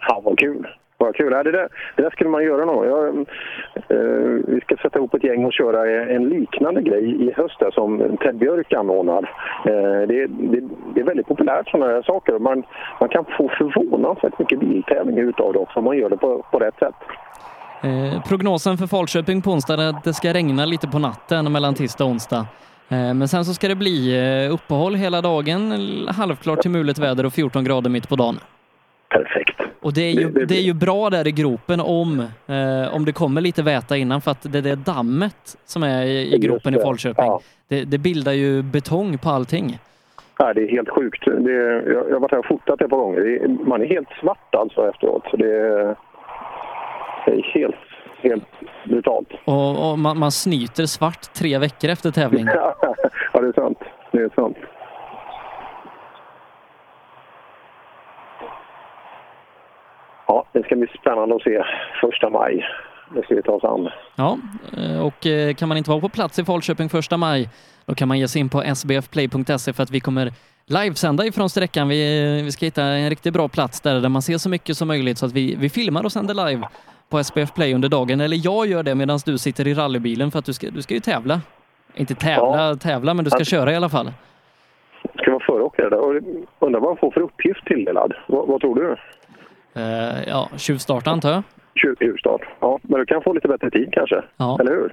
Ja, 0.08 0.20
vad 0.24 0.38
kul! 0.38 0.66
Vad 1.02 1.14
kul. 1.14 1.32
Ja, 1.32 1.42
det, 1.42 1.50
där, 1.50 1.68
det 1.96 2.02
där 2.02 2.10
skulle 2.10 2.30
man 2.30 2.44
göra 2.44 2.64
nog. 2.64 2.86
Jag, 2.86 3.08
eh, 3.08 4.40
vi 4.46 4.60
ska 4.60 4.76
sätta 4.76 4.98
ihop 4.98 5.14
ett 5.14 5.24
gäng 5.24 5.44
och 5.44 5.52
köra 5.52 6.04
en 6.14 6.28
liknande 6.28 6.82
grej 6.82 7.28
i 7.28 7.32
höst 7.36 7.58
där, 7.58 7.70
som 7.70 8.16
Ted 8.20 8.36
Björk 8.36 8.72
anordnar. 8.72 9.22
Eh, 9.66 10.08
det, 10.08 10.26
det, 10.26 10.60
det 10.94 11.00
är 11.00 11.04
väldigt 11.04 11.26
populärt 11.26 11.68
sådana 11.68 11.92
här 11.92 12.02
saker. 12.02 12.38
Man, 12.38 12.62
man 13.00 13.08
kan 13.08 13.24
få 13.24 13.48
förvånansvärt 13.48 14.38
mycket 14.38 14.60
biltävling 14.60 15.18
utav 15.18 15.52
det 15.52 15.58
också 15.58 15.78
om 15.78 15.84
man 15.84 15.98
gör 15.98 16.10
det 16.10 16.16
på, 16.16 16.44
på 16.50 16.58
rätt 16.58 16.78
sätt. 16.78 16.94
Eh, 17.84 18.22
prognosen 18.22 18.76
för 18.76 18.86
Falköping 18.86 19.42
på 19.42 19.50
onsdag 19.50 19.82
är 19.82 19.88
att 19.88 20.04
det 20.04 20.14
ska 20.14 20.34
regna 20.34 20.64
lite 20.64 20.88
på 20.88 20.98
natten 20.98 21.52
mellan 21.52 21.74
tisdag 21.74 22.04
och 22.04 22.10
onsdag. 22.10 22.46
Eh, 22.88 23.14
men 23.14 23.28
sen 23.28 23.44
så 23.44 23.54
ska 23.54 23.68
det 23.68 23.74
bli 23.74 24.18
eh, 24.18 24.54
uppehåll 24.54 24.94
hela 24.94 25.20
dagen, 25.20 25.72
halvklart 26.08 26.60
till 26.60 26.70
mulet 26.70 26.98
väder 26.98 27.26
och 27.26 27.32
14 27.32 27.64
grader 27.64 27.90
mitt 27.90 28.08
på 28.08 28.16
dagen. 28.16 28.40
Perfekt. 29.08 29.60
Och 29.80 29.92
det 29.92 30.02
är 30.02 30.12
ju, 30.12 30.30
det 30.30 30.54
är 30.54 30.62
ju 30.62 30.74
bra 30.74 31.10
där 31.10 31.26
i 31.26 31.32
gropen 31.32 31.80
om, 31.80 32.26
om 32.92 33.04
det 33.04 33.12
kommer 33.12 33.40
lite 33.40 33.62
väta 33.62 33.96
innan 33.96 34.20
för 34.20 34.30
att 34.30 34.52
det 34.52 34.58
är 34.58 34.62
det 34.62 34.74
dammet 34.74 35.56
som 35.64 35.82
är 35.82 36.02
i, 36.02 36.34
i 36.34 36.38
gropen 36.38 36.74
i. 36.74 36.78
Falköping. 36.78 37.30
Det, 37.68 37.84
det 37.84 37.98
bildar 37.98 38.32
ju 38.32 38.62
betong 38.62 39.18
på 39.18 39.30
allting. 39.30 39.78
Ja, 40.38 40.52
det 40.54 40.60
är 40.60 40.68
helt 40.68 40.88
sjukt. 40.88 41.24
Det, 41.24 41.52
jag, 41.52 42.08
jag 42.08 42.12
har 42.12 42.20
varit 42.20 42.30
här 42.30 42.38
och 42.38 42.46
fotat 42.46 42.78
det 42.78 42.84
ett 42.84 42.90
par 42.90 42.96
gånger. 42.98 43.48
Man 43.66 43.82
är 43.82 43.86
helt 43.86 44.08
svart 44.20 44.54
alltså 44.54 44.88
efteråt. 44.88 45.22
Så 45.30 45.36
det, 45.36 45.96
är 47.30 47.42
helt, 47.42 47.76
helt 48.22 48.44
brutalt. 48.84 49.28
Och, 49.44 49.90
och 49.90 49.98
man, 49.98 50.18
man 50.18 50.32
snyter 50.32 50.86
svart 50.86 51.32
tre 51.34 51.58
veckor 51.58 51.90
efter 51.90 52.10
tävling. 52.10 52.46
ja, 53.32 53.40
det 53.40 53.48
är 53.48 53.52
sant. 53.52 53.78
Det 54.10 54.18
är 54.18 54.30
sant. 54.34 54.56
Ja, 60.26 60.46
det 60.52 60.64
ska 60.64 60.76
bli 60.76 60.86
spännande 61.00 61.34
att 61.34 61.42
se 61.42 61.62
första 62.00 62.30
maj. 62.30 62.66
Det 63.14 63.22
ska 63.22 63.34
vi 63.34 63.42
ta 63.42 63.52
oss 63.52 63.64
an. 63.64 63.88
Ja, 64.16 64.38
eh, 64.76 65.06
och 65.06 65.26
eh, 65.26 65.54
kan 65.54 65.68
man 65.68 65.78
inte 65.78 65.90
vara 65.90 66.00
på 66.00 66.08
plats 66.08 66.38
i 66.38 66.44
Falköping 66.44 66.88
första 66.88 67.16
maj, 67.16 67.48
då 67.86 67.94
kan 67.94 68.08
man 68.08 68.18
ge 68.18 68.28
sig 68.28 68.40
in 68.40 68.48
på 68.48 68.74
sbfplay.se 68.74 69.72
för 69.72 69.82
att 69.82 69.90
vi 69.90 70.00
kommer 70.00 70.32
livesända 70.66 71.26
ifrån 71.26 71.50
sträckan. 71.50 71.88
Vi, 71.88 72.42
vi 72.42 72.52
ska 72.52 72.66
hitta 72.66 72.82
en 72.82 73.10
riktigt 73.10 73.32
bra 73.32 73.48
plats 73.48 73.80
där, 73.80 74.00
där 74.00 74.08
man 74.08 74.22
ser 74.22 74.38
så 74.38 74.48
mycket 74.48 74.76
som 74.76 74.88
möjligt 74.88 75.18
så 75.18 75.26
att 75.26 75.32
vi, 75.32 75.54
vi 75.54 75.68
filmar 75.68 76.04
och 76.04 76.12
sänder 76.12 76.48
live 76.48 76.68
på 77.12 77.24
SPF 77.24 77.54
Play 77.54 77.74
under 77.74 77.88
dagen. 77.88 78.20
Eller 78.20 78.38
jag 78.44 78.66
gör 78.66 78.82
det 78.82 78.94
medan 78.94 79.18
du 79.26 79.38
sitter 79.38 79.66
i 79.66 79.74
rallybilen 79.74 80.30
för 80.30 80.38
att 80.38 80.44
du 80.44 80.52
ska, 80.52 80.70
du 80.70 80.82
ska 80.82 80.94
ju 80.94 81.00
tävla. 81.00 81.40
Inte 81.94 82.14
tävla, 82.14 82.76
tävla, 82.76 83.14
men 83.14 83.24
du 83.24 83.30
ska 83.30 83.44
köra 83.44 83.72
i 83.72 83.76
alla 83.76 83.88
fall. 83.88 84.12
Ska 85.18 85.30
vara 85.30 85.44
föråkare. 85.46 85.96
Och 85.96 86.14
Undrar 86.58 86.80
vad 86.80 86.90
han 86.90 86.96
får 86.96 87.10
för 87.10 87.20
uppgift 87.20 87.66
tilldelad. 87.66 88.12
Vad, 88.26 88.48
vad 88.48 88.60
tror 88.60 88.74
du? 88.74 88.96
Eh, 89.80 90.28
ja, 90.28 90.48
tjuvstarta 90.56 91.10
antar 91.10 91.30
jag. 91.30 91.42
Tjuvstart. 91.74 92.40
Ja, 92.60 92.78
men 92.82 93.00
du 93.00 93.06
kan 93.06 93.22
få 93.22 93.32
lite 93.32 93.48
bättre 93.48 93.70
tid 93.70 93.88
kanske. 93.92 94.22
Ja. 94.36 94.58
Eller 94.60 94.72
hur? 94.72 94.92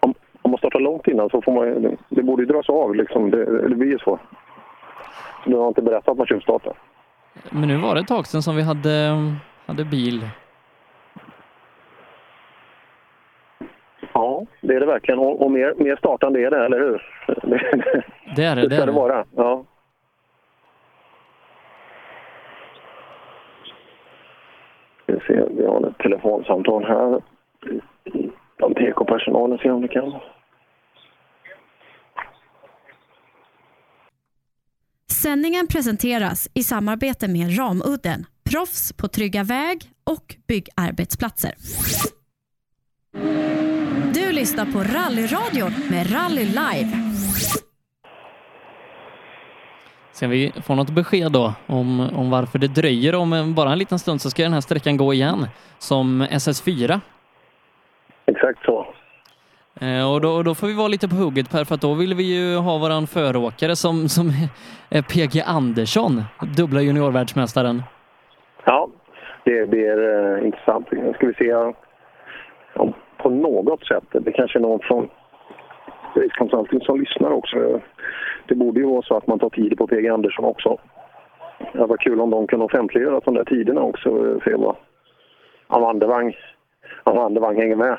Om, 0.00 0.14
om 0.42 0.50
man 0.50 0.58
startar 0.58 0.80
långt 0.80 1.06
innan 1.06 1.30
så 1.30 1.42
får 1.42 1.52
man 1.52 1.96
Det 2.08 2.22
borde 2.22 2.42
ju 2.42 2.46
dras 2.46 2.68
av 2.68 2.94
liksom. 2.94 3.30
Det, 3.30 3.68
det 3.68 3.74
blir 3.74 3.90
ju 3.90 3.98
så. 3.98 4.18
Så 5.44 5.50
du 5.50 5.56
har 5.56 5.68
inte 5.68 5.82
berättat 5.82 6.08
att 6.08 6.18
man 6.18 6.26
tjuvstartar. 6.26 6.72
Men 7.50 7.68
nu 7.68 7.76
var 7.76 7.94
det 7.94 8.00
ett 8.00 8.08
tag 8.08 8.26
sedan 8.26 8.42
som 8.42 8.56
vi 8.56 8.62
hade, 8.62 9.16
hade 9.66 9.84
bil. 9.84 10.28
Ja, 14.12 14.46
det 14.60 14.74
är 14.74 14.80
det 14.80 14.86
verkligen. 14.86 15.18
Och, 15.18 15.42
och 15.42 15.50
mer, 15.50 15.74
mer 15.76 15.96
startande 15.96 16.40
är 16.40 16.50
det, 16.50 16.64
eller 16.64 16.78
hur? 16.78 17.02
Det, 18.36 18.44
är 18.44 18.56
det. 18.56 18.68
det 18.68 18.76
ska 18.76 18.86
det 18.86 18.92
vara. 18.92 19.24
Ja. 19.36 19.64
Vi 25.06 25.20
ser, 25.26 25.48
vi 25.56 25.66
har 25.66 25.88
ett 25.88 25.98
telefonsamtal 25.98 26.84
här. 26.84 27.22
Från 28.58 28.74
PK-personalen, 28.74 29.58
se 29.58 29.70
om 29.70 29.82
det 29.82 29.88
kan... 29.88 30.20
Sändningen 35.22 35.66
presenteras 35.66 36.50
i 36.54 36.62
samarbete 36.62 37.28
med 37.28 37.58
Ramudden, 37.58 38.24
proffs 38.50 38.92
på 38.92 39.08
trygga 39.08 39.44
väg 39.44 39.78
och 40.04 40.36
byggarbetsplatser. 40.48 41.52
Lyssnar 44.40 44.64
på 44.64 44.78
Rallyradion 44.78 45.72
med 45.90 46.02
Rally 46.14 46.44
Live. 46.44 46.90
Se 50.12 50.26
om 50.26 50.30
vi 50.30 50.52
får 50.66 50.74
något 50.74 50.90
besked 50.90 51.32
då 51.32 51.52
om, 51.66 52.10
om 52.16 52.30
varför 52.30 52.58
det 52.58 52.66
dröjer. 52.66 53.14
Om 53.14 53.54
bara 53.56 53.72
en 53.72 53.78
liten 53.78 53.98
stund 53.98 54.20
så 54.20 54.30
ska 54.30 54.42
den 54.42 54.52
här 54.52 54.60
sträckan 54.60 54.96
gå 54.96 55.14
igen 55.14 55.46
som 55.78 56.22
SS4. 56.22 57.00
Exakt 58.26 58.64
så. 58.64 58.86
Eh, 59.80 60.12
och, 60.12 60.20
då, 60.20 60.42
då 60.42 60.54
får 60.54 60.66
vi 60.66 60.74
vara 60.74 60.88
lite 60.88 61.08
på 61.08 61.14
hugget 61.14 61.50
Per, 61.50 61.64
för 61.64 61.74
att 61.74 61.80
då 61.80 61.94
vill 61.94 62.14
vi 62.14 62.22
ju 62.22 62.56
ha 62.56 62.78
våran 62.78 63.06
föråkare 63.06 63.76
som, 63.76 64.08
som 64.08 64.30
är 64.90 65.02
PG 65.02 65.42
Andersson, 65.46 66.22
dubbla 66.56 66.80
juniorvärldsmästaren. 66.80 67.82
Ja, 68.64 68.88
det 69.44 69.70
blir 69.70 69.96
eh, 70.14 70.46
intressant. 70.46 70.92
Nu 70.92 71.12
ska 71.12 71.26
vi 71.26 71.34
se 71.34 71.54
om 72.74 72.94
på 73.22 73.30
något 73.30 73.86
sätt, 73.86 74.04
det 74.12 74.32
kanske 74.32 74.58
är 74.58 74.62
någon 74.62 74.80
från 74.80 75.08
Race 76.14 76.34
Consulting 76.38 76.80
som 76.80 77.00
lyssnar 77.00 77.30
också. 77.30 77.80
Det 78.46 78.54
borde 78.54 78.80
ju 78.80 78.86
vara 78.86 79.02
så 79.02 79.16
att 79.16 79.26
man 79.26 79.38
tar 79.38 79.50
tid 79.50 79.78
på 79.78 79.86
PG 79.86 80.08
Andersson 80.08 80.44
också. 80.44 80.78
Det 81.72 81.86
var 81.86 81.96
kul 81.96 82.20
om 82.20 82.30
de 82.30 82.46
kunde 82.46 82.64
offentliggöra 82.64 83.20
de 83.24 83.34
där 83.34 83.44
tiderna 83.44 83.82
också. 83.82 84.08
eh, 84.08 84.42
Se 84.44 84.54
vad 84.54 84.76
Amandevang, 85.66 86.36
Amandevang 87.04 87.56
hänger 87.56 87.76
med. 87.76 87.98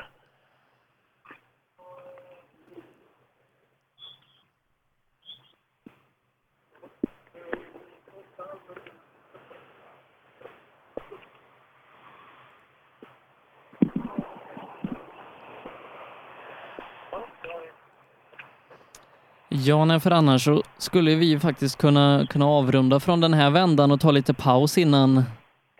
Ja, 19.64 19.84
nej, 19.84 20.00
för 20.00 20.10
annars 20.10 20.44
så 20.44 20.62
skulle 20.78 21.14
vi 21.14 21.38
faktiskt 21.38 21.80
kunna, 21.80 22.26
kunna 22.30 22.46
avrunda 22.46 23.00
från 23.00 23.20
den 23.20 23.34
här 23.34 23.50
vändan 23.50 23.90
och 23.90 24.00
ta 24.00 24.10
lite 24.10 24.34
paus 24.34 24.78
innan 24.78 25.14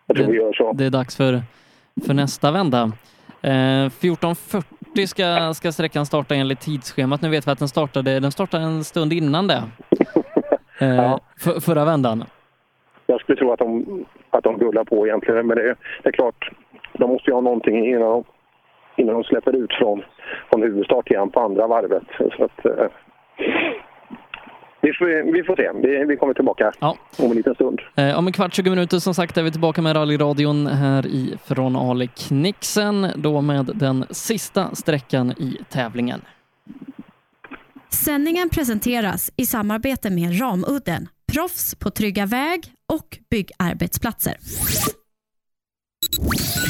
det, 0.07 0.23
det 0.75 0.85
är 0.85 0.91
dags 0.91 1.17
för, 1.17 1.43
för 2.07 2.15
nästa 2.15 2.51
vända. 2.51 2.83
Eh, 3.43 3.51
14.40 3.51 5.07
ska, 5.07 5.55
ska 5.55 5.73
sträckan 5.73 6.07
starta 6.07 6.35
enligt 6.35 6.61
tidsschemat. 6.61 7.23
Nu 7.23 7.29
vet 7.29 7.47
vi 7.47 7.51
att 7.51 7.59
den 7.59 7.69
startade, 7.69 8.21
den 8.21 8.33
startade 8.33 8.65
en 8.65 8.85
stund 8.85 9.13
innan 9.13 9.47
det. 9.47 9.63
Eh, 10.79 11.17
för, 11.41 11.61
förra 11.61 11.85
vändan. 11.85 12.25
Jag 13.07 13.21
skulle 13.21 13.39
tro 13.39 13.53
att 13.53 13.59
de, 13.59 14.05
att 14.31 14.45
de 14.45 14.59
rullar 14.59 14.85
på 14.85 15.07
egentligen, 15.07 15.47
men 15.47 15.57
det, 15.57 15.63
är- 15.71 15.77
det 16.03 16.09
är 16.09 16.13
klart, 16.13 16.51
de 16.93 17.11
måste 17.11 17.31
ju 17.31 17.35
ha 17.35 17.41
någonting 17.41 17.87
innan 17.87 18.01
de, 18.03 18.25
innan 18.97 19.15
de 19.15 19.25
släpper 19.25 19.53
ut 19.57 19.73
från, 19.73 20.03
från 20.51 20.63
huvudstart 20.63 21.11
igen 21.11 21.31
på 21.31 21.41
andra 21.41 21.67
varvet. 21.67 22.03
Så 22.37 22.45
att, 22.45 22.65
eh, 22.67 22.87
vi, 24.81 24.93
får, 24.93 25.33
vi 25.33 25.43
får 25.43 25.57
se. 25.57 25.71
Vi, 25.89 26.05
vi 26.05 26.17
kommer 26.17 26.35
tillbaka 26.35 26.73
om 27.17 27.31
en 27.31 27.37
liten 27.37 27.55
stund. 27.55 27.81
Eh, 27.95 28.19
om 28.19 28.27
en 28.27 28.33
kvart, 28.33 28.55
20 28.55 28.71
minuter 28.71 28.99
som 28.99 29.15
sagt 29.15 29.37
är 29.37 29.43
vi 29.43 29.51
tillbaka 29.51 29.83
med 29.83 29.97
rallyradion 29.97 30.67
här 30.67 31.07
i 31.07 31.39
från 31.47 31.77
Ale 31.77 32.07
Knixen, 32.07 33.07
då 33.17 33.41
med 33.41 33.71
den 33.75 34.05
sista 34.11 34.75
sträckan 34.75 35.31
i 35.31 35.59
tävlingen. 35.71 36.21
Sändningen 37.89 38.49
presenteras 38.51 39.33
i 39.37 39.47
samarbete 39.47 40.11
med 40.11 40.41
Ramudden, 40.41 41.09
proffs 41.33 41.75
på 41.75 41.91
trygga 41.91 42.27
väg 42.27 42.61
och 42.93 43.19
byggarbetsplatser. 43.31 44.37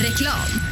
Reklam. 0.02 0.71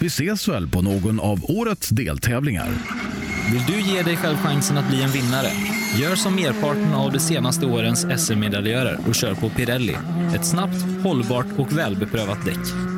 Vi 0.00 0.06
ses 0.06 0.48
väl 0.48 0.68
på 0.68 0.82
någon 0.82 1.20
av 1.20 1.38
årets 1.42 1.88
deltävlingar. 1.88 2.68
Vill 3.52 3.62
du 3.66 3.92
ge 3.92 4.02
dig 4.02 4.16
själv 4.16 4.36
chansen 4.36 4.78
att 4.78 4.88
bli 4.88 5.02
en 5.02 5.10
vinnare? 5.10 5.48
Gör 6.00 6.14
som 6.14 6.34
merparten 6.34 6.94
av 6.94 7.12
de 7.12 7.18
senaste 7.18 7.66
årens 7.66 8.06
SM-medaljörer 8.16 8.98
och 9.08 9.14
kör 9.14 9.34
på 9.34 9.48
Pirelli. 9.48 9.96
Ett 10.34 10.46
snabbt, 10.46 10.84
hållbart 11.02 11.46
och 11.58 11.78
välbeprövat 11.78 12.44
däck. 12.44 12.97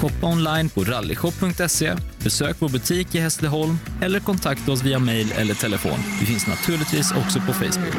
Shoppa 0.00 0.26
online 0.26 0.68
på 0.68 0.84
rallyshop.se, 0.84 1.94
besök 2.24 2.56
vår 2.58 2.68
butik 2.68 3.14
i 3.14 3.20
Hässleholm 3.20 3.78
eller 4.02 4.20
kontakta 4.20 4.72
oss 4.72 4.82
via 4.82 4.98
mail 4.98 5.32
eller 5.36 5.54
telefon. 5.54 5.98
Vi 6.20 6.26
finns 6.26 6.46
naturligtvis 6.46 7.12
också 7.12 7.40
på 7.40 7.52
Facebook. 7.52 7.94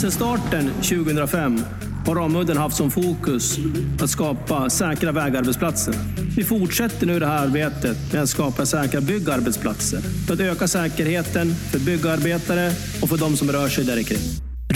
Sedan 0.00 0.10
starten 0.10 0.70
2005 0.74 1.60
har 2.06 2.14
Ramudden 2.14 2.56
haft 2.56 2.76
som 2.76 2.90
fokus 2.90 3.58
att 4.02 4.10
skapa 4.10 4.70
säkra 4.70 5.12
vägarbetsplatser. 5.12 5.94
Vi 6.36 6.44
fortsätter 6.44 7.06
nu 7.06 7.18
det 7.18 7.26
här 7.26 7.46
arbetet 7.46 8.12
med 8.12 8.22
att 8.22 8.28
skapa 8.28 8.66
säkra 8.66 9.00
byggarbetsplatser 9.00 10.00
för 10.00 10.34
att 10.34 10.40
öka 10.40 10.68
säkerheten 10.68 11.54
för 11.54 11.78
byggarbetare 11.78 12.72
och 13.02 13.08
för 13.08 13.16
de 13.16 13.36
som 13.36 13.52
rör 13.52 13.68
sig 13.68 13.84
där 13.84 14.02
kring. 14.02 14.18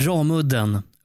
Ramudden 0.07 0.83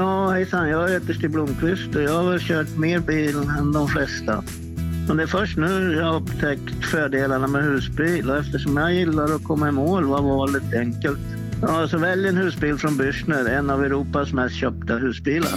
Ja, 0.00 0.30
hejsan. 0.30 0.68
Jag 0.68 0.88
heter 0.88 1.14
Stig 1.14 1.30
Blomqvist 1.30 1.94
och 1.94 2.02
jag 2.02 2.12
har 2.12 2.30
väl 2.30 2.40
kört 2.40 2.76
mer 2.76 2.98
bil 2.98 3.36
än 3.58 3.72
de 3.72 3.88
flesta. 3.88 4.44
Men 5.08 5.16
det 5.16 5.22
är 5.22 5.26
först 5.26 5.56
nu 5.56 5.94
jag 5.98 6.04
har 6.04 6.20
upptäckt 6.20 6.84
fördelarna 6.84 7.46
med 7.46 7.64
husbil 7.64 8.30
och 8.30 8.36
eftersom 8.36 8.76
jag 8.76 8.94
gillar 8.94 9.34
att 9.34 9.44
komma 9.44 9.68
i 9.68 9.72
mål 9.72 10.04
var 10.04 10.22
valet 10.22 10.74
enkelt. 10.74 11.20
Ja, 11.62 11.88
så 11.88 11.98
välj 11.98 12.28
en 12.28 12.36
husbil 12.36 12.78
från 12.78 13.00
Bürstner, 13.00 13.48
en 13.48 13.70
av 13.70 13.84
Europas 13.84 14.32
mest 14.32 14.54
köpta 14.54 14.94
husbilar. 14.94 15.52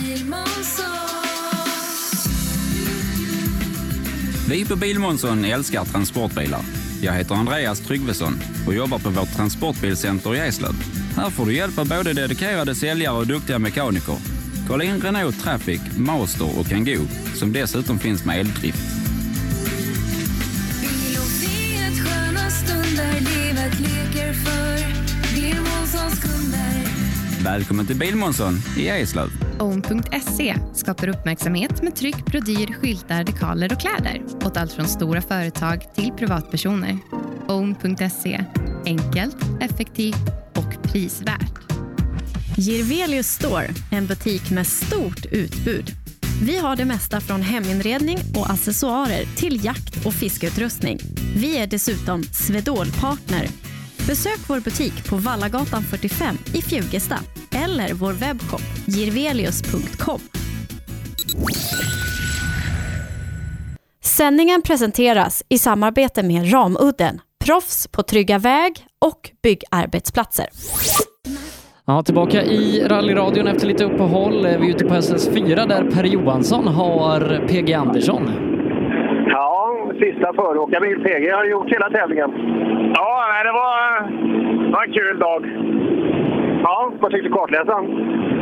Vi 4.50 4.66
på 4.66 4.76
Bilmånsson 4.76 5.46
älskar 5.46 5.86
transportbilar. 5.86 6.62
Jag 7.02 7.14
heter 7.14 7.36
Andreas 7.36 7.80
Tryggvesson 7.80 8.34
och 8.68 8.74
jobbar 8.74 9.00
på 9.00 9.10
vårt 9.10 9.36
transportbilcenter 9.36 10.36
i 10.36 10.40
Eslöv. 10.40 11.03
Här 11.16 11.30
får 11.30 11.46
du 11.46 11.56
hjälp 11.56 11.78
av 11.80 11.90
både 11.90 12.14
dedikerade 12.14 12.76
säljare 12.76 13.18
och 13.18 13.28
duktiga 13.28 13.60
mekaniker. 13.60 14.16
Kolla 14.68 14.84
in 14.84 15.02
Renault 15.02 15.44
Traffic, 15.44 15.82
Master 15.98 16.60
och 16.60 16.68
Kangoo 16.68 17.08
som 17.36 17.54
dessutom 17.54 18.00
finns 18.00 18.26
med 18.26 18.40
eldrift. 18.40 19.04
Välkommen 27.44 27.88
till 27.88 27.96
Bilmånsson 27.96 28.54
i 28.78 28.88
Eslöv. 28.88 29.30
Own.se 29.60 30.56
skapar 30.74 31.08
uppmärksamhet 31.08 31.82
med 31.82 31.96
tryck, 31.96 32.26
brodyr, 32.26 32.74
skyltar, 32.74 33.24
dekaler 33.24 33.74
och 33.74 33.80
kläder 33.80 34.22
åt 34.46 34.58
allt 34.58 34.74
från 34.74 34.88
stora 34.88 35.22
företag 35.22 35.96
till 35.96 36.12
privatpersoner. 36.12 36.98
Own.se 37.48 38.46
enkelt, 38.86 39.38
effektivt 39.62 40.43
och 40.56 40.84
prisvärt. 40.84 41.54
Girvelius 42.58 43.28
Store, 43.28 43.70
en 43.92 44.08
butik 44.08 44.52
med 44.52 44.68
stort 44.68 45.26
utbud. 45.32 45.92
Vi 46.42 46.58
har 46.58 46.76
det 46.76 46.86
mesta 46.86 47.22
från 47.22 47.42
heminredning 47.42 48.18
och 48.36 48.50
accessoarer 48.50 49.26
till 49.38 49.66
jakt 49.66 50.06
och 50.06 50.14
fiskeutrustning. 50.14 51.00
Vi 51.36 51.58
är 51.58 51.68
dessutom 51.68 52.24
Swedol-partner. 52.24 53.48
Besök 54.08 54.40
vår 54.48 54.60
butik 54.60 55.10
på 55.10 55.16
Vallagatan 55.16 55.84
45 55.84 56.38
i 56.54 56.62
Fjugesta 56.62 57.20
eller 57.52 57.94
vår 57.94 58.14
webbshop 58.14 58.62
girvelius.com. 58.86 60.22
Sändningen 64.04 64.62
presenteras 64.62 65.44
i 65.50 65.58
samarbete 65.58 66.24
med 66.24 66.54
Ramudden, 66.54 67.22
proffs 67.46 67.88
på 67.88 68.04
trygga 68.04 68.38
väg 68.40 68.74
och 69.02 69.30
byggarbetsplatser. 69.44 70.46
Ja, 71.86 72.04
tillbaka 72.04 72.42
i 72.44 72.88
rallyradion 72.88 73.48
efter 73.48 73.68
lite 73.68 73.86
uppehåll. 73.86 74.42
Vi 74.60 74.66
är 74.66 74.70
ute 74.70 74.86
på 74.86 74.94
SS4 74.94 75.68
där 75.68 75.92
Per 75.92 76.04
Johansson 76.04 76.68
har 76.68 77.48
PG 77.48 77.74
Andersson. 77.74 78.24
Ja, 79.28 79.78
sista 80.00 80.34
föråkarbil. 80.34 80.96
PG 81.04 81.32
har 81.32 81.46
gjort 81.46 81.72
hela 81.72 81.90
tävlingen. 81.90 82.30
Ja, 82.96 83.44
det 83.44 83.52
var, 83.52 84.02
det 84.66 84.72
var 84.72 84.84
en 84.84 84.94
kul 84.94 85.20
dag. 85.20 85.42
Ja, 86.64 86.92
vad 87.00 87.12
tyckte 87.12 87.30
kartläsaren? 87.30 87.86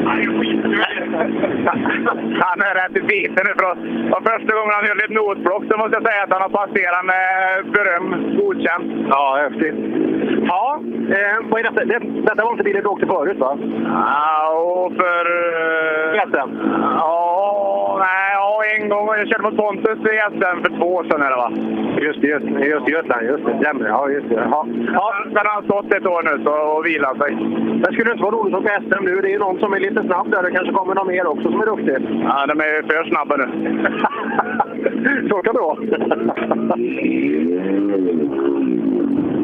Han 2.43 2.61
är 2.61 2.73
rätt 2.81 2.97
i 2.97 3.01
biten 3.01 3.45
nu. 3.47 3.53
Det 3.53 3.63
var 4.09 4.21
första 4.21 4.55
gången 4.55 4.73
han 4.73 4.88
höll 4.88 4.99
ett 5.05 5.17
notblock 5.19 5.63
så 5.69 5.77
måste 5.77 5.97
jag 5.97 6.07
säga 6.09 6.23
att 6.23 6.33
han 6.35 6.41
har 6.41 6.49
passerat 6.49 7.05
med 7.05 7.21
beröm. 7.73 8.38
Godkänt. 8.38 9.07
Ja, 9.09 9.39
häftigt. 9.43 9.75
Ja, 10.48 10.80
eh, 11.10 11.50
vad 11.50 11.60
är 11.60 11.64
detta? 11.64 11.86
Det, 11.86 12.00
detta 12.00 12.44
var 12.44 12.52
inte 12.52 12.64
bilen 12.64 12.84
du 12.84 12.90
åkte 12.90 13.06
förut 13.06 13.38
va? 13.38 13.58
Ja, 13.84 14.50
och 14.50 14.94
för... 14.94 15.26
SM? 16.28 16.50
Ja, 16.98 17.98
nej, 18.00 18.34
ja, 18.34 18.61
en 18.76 18.90
gång. 18.90 19.08
Jag 19.08 19.28
körde 19.28 19.44
mot 19.44 19.58
Pontus 19.58 20.00
i 20.00 20.38
SM 20.38 20.61
för 20.64 20.78
två 20.78 20.95
år 20.95 21.03
sedan. 21.03 21.22
Eller, 21.22 21.38
va? 21.38 21.52
Just 22.02 22.22
det, 22.22 22.28
just, 22.28 22.45
just 22.45 22.88
Götland. 22.88 23.26
Just 23.26 23.45
det. 23.45 23.58
Stämmer. 23.61 23.88
Ja, 23.88 24.10
just 24.10 24.30
det. 24.30 24.36
Ja. 24.52 24.68
Ja, 24.94 25.14
har 25.36 25.53
han 25.53 25.64
stått 25.64 25.94
ett 25.94 26.06
år 26.06 26.24
nu 26.24 26.44
så, 26.44 26.52
och 26.52 26.86
vilat 26.86 27.18
sig. 27.18 27.36
Men 27.82 27.94
skulle 27.94 28.03
det 28.03 28.11
inte 28.11 28.24
vara 28.24 28.36
roligt 28.36 28.56
att 28.56 28.61
åka 28.61 28.82
SM 28.82 29.03
nu? 29.06 29.22
Det 29.22 29.28
är 29.28 29.32
ju 29.32 29.40
någon 29.40 29.60
som 29.60 29.74
är 29.74 29.80
lite 29.80 30.03
snabb 30.03 30.32
där. 30.32 30.44
Det 30.44 30.52
kanske 30.52 30.74
kommer 30.74 30.95
någon 30.95 31.08
mer 31.08 31.28
också 31.28 31.52
som 31.52 31.61
är 31.61 31.66
duktig. 31.66 31.95
Ja, 32.24 32.45
de 32.48 32.60
är 32.60 32.82
för 32.88 33.03
snabba 33.10 33.36
nu. 33.38 33.48
så 35.30 35.42
kan 35.42 35.53
det 35.56 35.61
vara. 35.61 35.78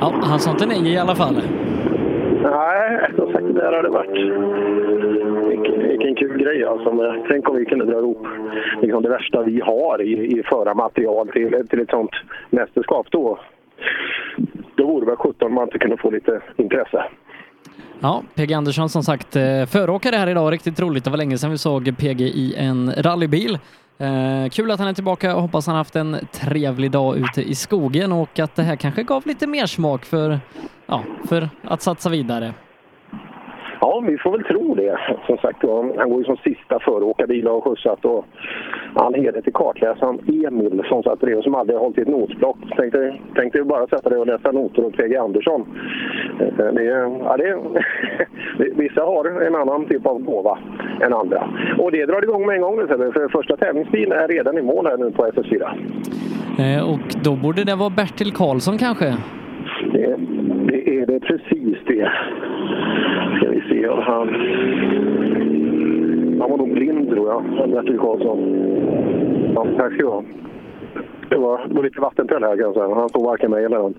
Ja, 0.00 0.14
han 0.22 0.40
sa 0.40 0.50
inte 0.50 0.66
nej 0.66 0.92
i 0.92 0.98
alla 0.98 1.14
fall. 1.14 1.42
Nej, 2.42 3.10
som 3.16 3.32
sagt, 3.32 3.44
det 3.44 3.52
där 3.52 3.72
hade 3.76 3.88
varit... 3.88 4.10
Vilken, 5.48 5.88
vilken 5.88 6.14
kul 6.14 6.38
grej 6.42 6.64
alltså. 6.64 6.92
Men 6.92 7.24
Tänk 7.28 7.48
om 7.48 7.56
vi 7.56 7.64
kunde 7.64 7.84
dra 7.84 7.98
ihop 7.98 8.26
liksom 8.82 9.02
det 9.02 9.08
värsta 9.08 9.42
vi 9.42 9.60
har 9.60 10.02
i, 10.02 10.38
i 10.38 10.42
förarmaterial 10.42 11.28
till, 11.28 11.68
till 11.68 11.80
ett 11.80 11.90
sånt 11.90 12.10
mästerskap. 12.50 13.06
Då, 13.10 13.38
då 14.74 14.86
vore 14.86 15.00
det 15.00 15.06
väl 15.06 15.16
17 15.16 15.54
man 15.54 15.64
inte 15.64 15.78
kunde 15.78 15.96
få 15.96 16.10
lite 16.10 16.40
intresse. 16.56 17.04
Ja, 18.00 18.22
PG 18.34 18.52
Andersson 18.52 18.88
som 18.88 19.02
sagt 19.02 19.36
eh, 19.36 19.66
föråkare 19.66 20.16
här 20.16 20.28
idag. 20.28 20.52
Riktigt 20.52 20.80
roligt. 20.80 21.04
Det 21.04 21.10
var 21.10 21.16
länge 21.16 21.38
sedan 21.38 21.50
vi 21.50 21.58
såg 21.58 21.98
PG 21.98 22.20
i 22.20 22.54
en 22.58 22.92
rallybil. 22.92 23.58
Eh, 23.98 24.48
kul 24.50 24.70
att 24.70 24.78
han 24.78 24.88
är 24.88 24.92
tillbaka 24.94 25.36
och 25.36 25.42
hoppas 25.42 25.66
han 25.66 25.76
haft 25.76 25.96
en 25.96 26.18
trevlig 26.32 26.90
dag 26.90 27.16
ute 27.16 27.42
i 27.42 27.54
skogen 27.54 28.12
och 28.12 28.38
att 28.38 28.56
det 28.56 28.62
här 28.62 28.76
kanske 28.76 29.02
gav 29.02 29.26
lite 29.26 29.46
mer 29.46 29.66
smak 29.66 30.04
för, 30.04 30.40
ja, 30.86 31.02
för 31.28 31.50
att 31.64 31.82
satsa 31.82 32.08
vidare. 32.08 32.54
Ja, 33.86 34.02
vi 34.06 34.18
får 34.18 34.30
väl 34.30 34.44
tro 34.44 34.74
det. 34.74 34.98
Som 35.26 35.38
sagt, 35.38 35.62
han 35.98 36.10
går 36.10 36.18
ju 36.18 36.24
som 36.24 36.36
sista 36.36 36.78
föråkarbil 36.80 37.48
och 37.48 37.64
skjutsat. 37.64 38.04
Och 38.04 38.24
han 38.94 39.14
heder 39.14 39.40
till 39.40 39.52
kartläsaren 39.52 40.18
Emil 40.46 40.82
som 40.88 41.02
satt 41.02 41.20
bredvid 41.20 41.44
som 41.44 41.54
aldrig 41.54 41.76
har 41.78 41.84
hållit 41.84 41.98
i 41.98 42.00
ett 42.00 42.08
notblock. 42.08 42.56
Tänkte, 42.76 43.16
tänkte 43.34 43.64
bara 43.64 43.86
sätta 43.86 44.08
dig 44.08 44.18
och 44.18 44.26
läsa 44.26 44.52
noter 44.52 44.84
åt 44.84 44.96
PG 44.96 45.16
Andersson. 45.16 45.60
Eh, 46.40 46.74
det, 46.74 46.84
ja, 47.24 47.36
det, 47.36 47.58
vissa 48.82 49.00
har 49.00 49.42
en 49.46 49.54
annan 49.54 49.86
typ 49.86 50.06
av 50.06 50.22
gåva 50.22 50.58
än 51.00 51.12
andra. 51.12 51.48
Och 51.78 51.92
det 51.92 52.06
drar 52.06 52.22
igång 52.22 52.46
med 52.46 52.54
en 52.56 52.62
gång 52.62 52.76
nu 52.76 52.86
för 52.86 53.28
första 53.28 53.56
tävlingsbilen 53.56 54.18
är 54.18 54.28
redan 54.28 54.58
i 54.58 54.62
mål 54.62 54.86
här 54.86 54.96
nu 54.96 55.10
på 55.10 55.26
SS4. 55.26 55.64
Eh, 56.58 56.90
och 56.92 57.24
då 57.24 57.36
borde 57.36 57.64
det 57.64 57.74
vara 57.74 57.90
Bertil 57.90 58.32
Karlsson 58.32 58.78
kanske? 58.78 59.16
Det, 59.92 60.16
det 60.66 60.98
är 61.00 61.06
det 61.06 61.20
precis 61.20 61.76
det. 61.86 62.12
Ska 63.36 63.50
vi 63.50 63.60
se 63.68 63.88
om 63.88 64.02
han... 64.02 64.28
Han 66.40 66.50
var 66.50 66.56
nog 66.58 66.72
blind 66.72 67.10
tror 67.10 67.28
jag, 67.28 67.70
Bertil 67.70 67.98
Karlsson. 67.98 68.40
Ja, 69.54 69.66
tack 69.76 69.92
ska 69.92 70.02
du 70.02 70.08
ha. 70.08 70.22
Det 71.28 71.36
var, 71.36 71.68
det 71.68 71.74
var 71.74 71.82
lite 71.82 72.00
vattentäll 72.00 72.42
här 72.42 72.56
kan 72.56 72.64
jag 72.64 72.74
säga. 72.74 72.94
Han 72.94 73.08
såg 73.08 73.24
varken 73.24 73.50
mig 73.50 73.64
eller 73.64 73.78
någon. 73.78 73.94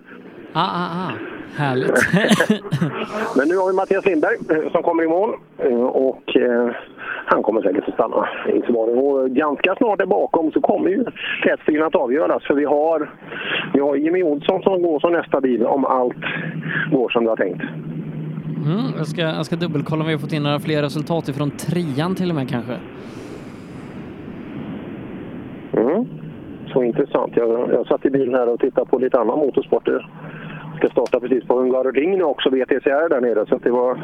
Ah, 0.60 0.70
ah, 0.84 0.90
ah. 1.08 1.12
Härligt. 1.56 1.92
Men 3.38 3.48
nu 3.48 3.58
har 3.58 3.68
vi 3.68 3.76
Mattias 3.76 4.06
Lindberg 4.06 4.38
eh, 4.50 4.72
som 4.72 4.84
kommer 4.84 5.04
i 5.04 5.08
mål 5.08 5.36
Eh, 5.58 5.84
och 5.84 6.38
eh, 6.38 6.70
han 7.26 7.44
kommer 7.44 7.62
säkert 7.62 7.88
att 7.88 7.94
stanna. 7.94 8.28
Och 9.02 9.30
ganska 9.30 9.76
snart 9.76 10.00
där 10.00 10.06
bakom 10.06 10.52
så 10.52 10.62
kommer 10.62 10.90
ju 10.90 11.06
testbilen 11.44 11.88
att 11.88 11.96
avgöras 11.96 12.44
för 12.44 12.54
vi 12.54 12.66
har, 12.66 13.10
vi 13.74 13.80
har 13.80 13.96
Jimmy 13.96 14.24
Olsson 14.24 14.64
som 14.64 14.82
går 14.82 15.00
som 15.00 15.14
nästa 15.14 15.42
bil 15.42 15.66
om 15.66 15.86
allt 15.86 16.24
går 16.92 17.10
som 17.10 17.24
du 17.24 17.30
har 17.30 17.38
tänkt. 17.38 17.64
Mm, 18.66 18.86
jag, 18.98 19.08
ska, 19.08 19.22
jag 19.22 19.46
ska 19.46 19.56
dubbelkolla 19.56 20.02
om 20.02 20.08
vi 20.08 20.14
har 20.14 20.20
fått 20.20 20.34
in 20.34 20.44
några 20.44 20.60
fler 20.60 20.82
resultat 20.82 21.28
ifrån 21.28 21.52
trean 21.52 22.16
till 22.16 22.30
och 22.30 22.36
med 22.36 22.50
kanske. 22.50 22.74
Mm. 25.74 26.06
Så 26.68 26.84
intressant. 26.84 27.34
Jag, 27.36 27.74
jag 27.74 27.88
satt 27.88 28.06
i 28.06 28.10
bilen 28.10 28.34
här 28.34 28.50
och 28.50 28.60
tittade 28.60 28.88
på 28.88 28.98
lite 28.98 29.20
annan 29.20 29.40
motorsport. 29.40 29.88
Ska 30.78 30.90
starta 30.90 31.20
precis 31.20 31.48
på 31.48 31.60
Hungaroring 31.60 32.18
nu 32.18 32.24
också, 32.24 32.50
VTCR 32.50 33.10
där 33.10 33.22
nere. 33.22 33.46
Så 33.46 33.58
det 33.58 33.72
var... 33.72 33.98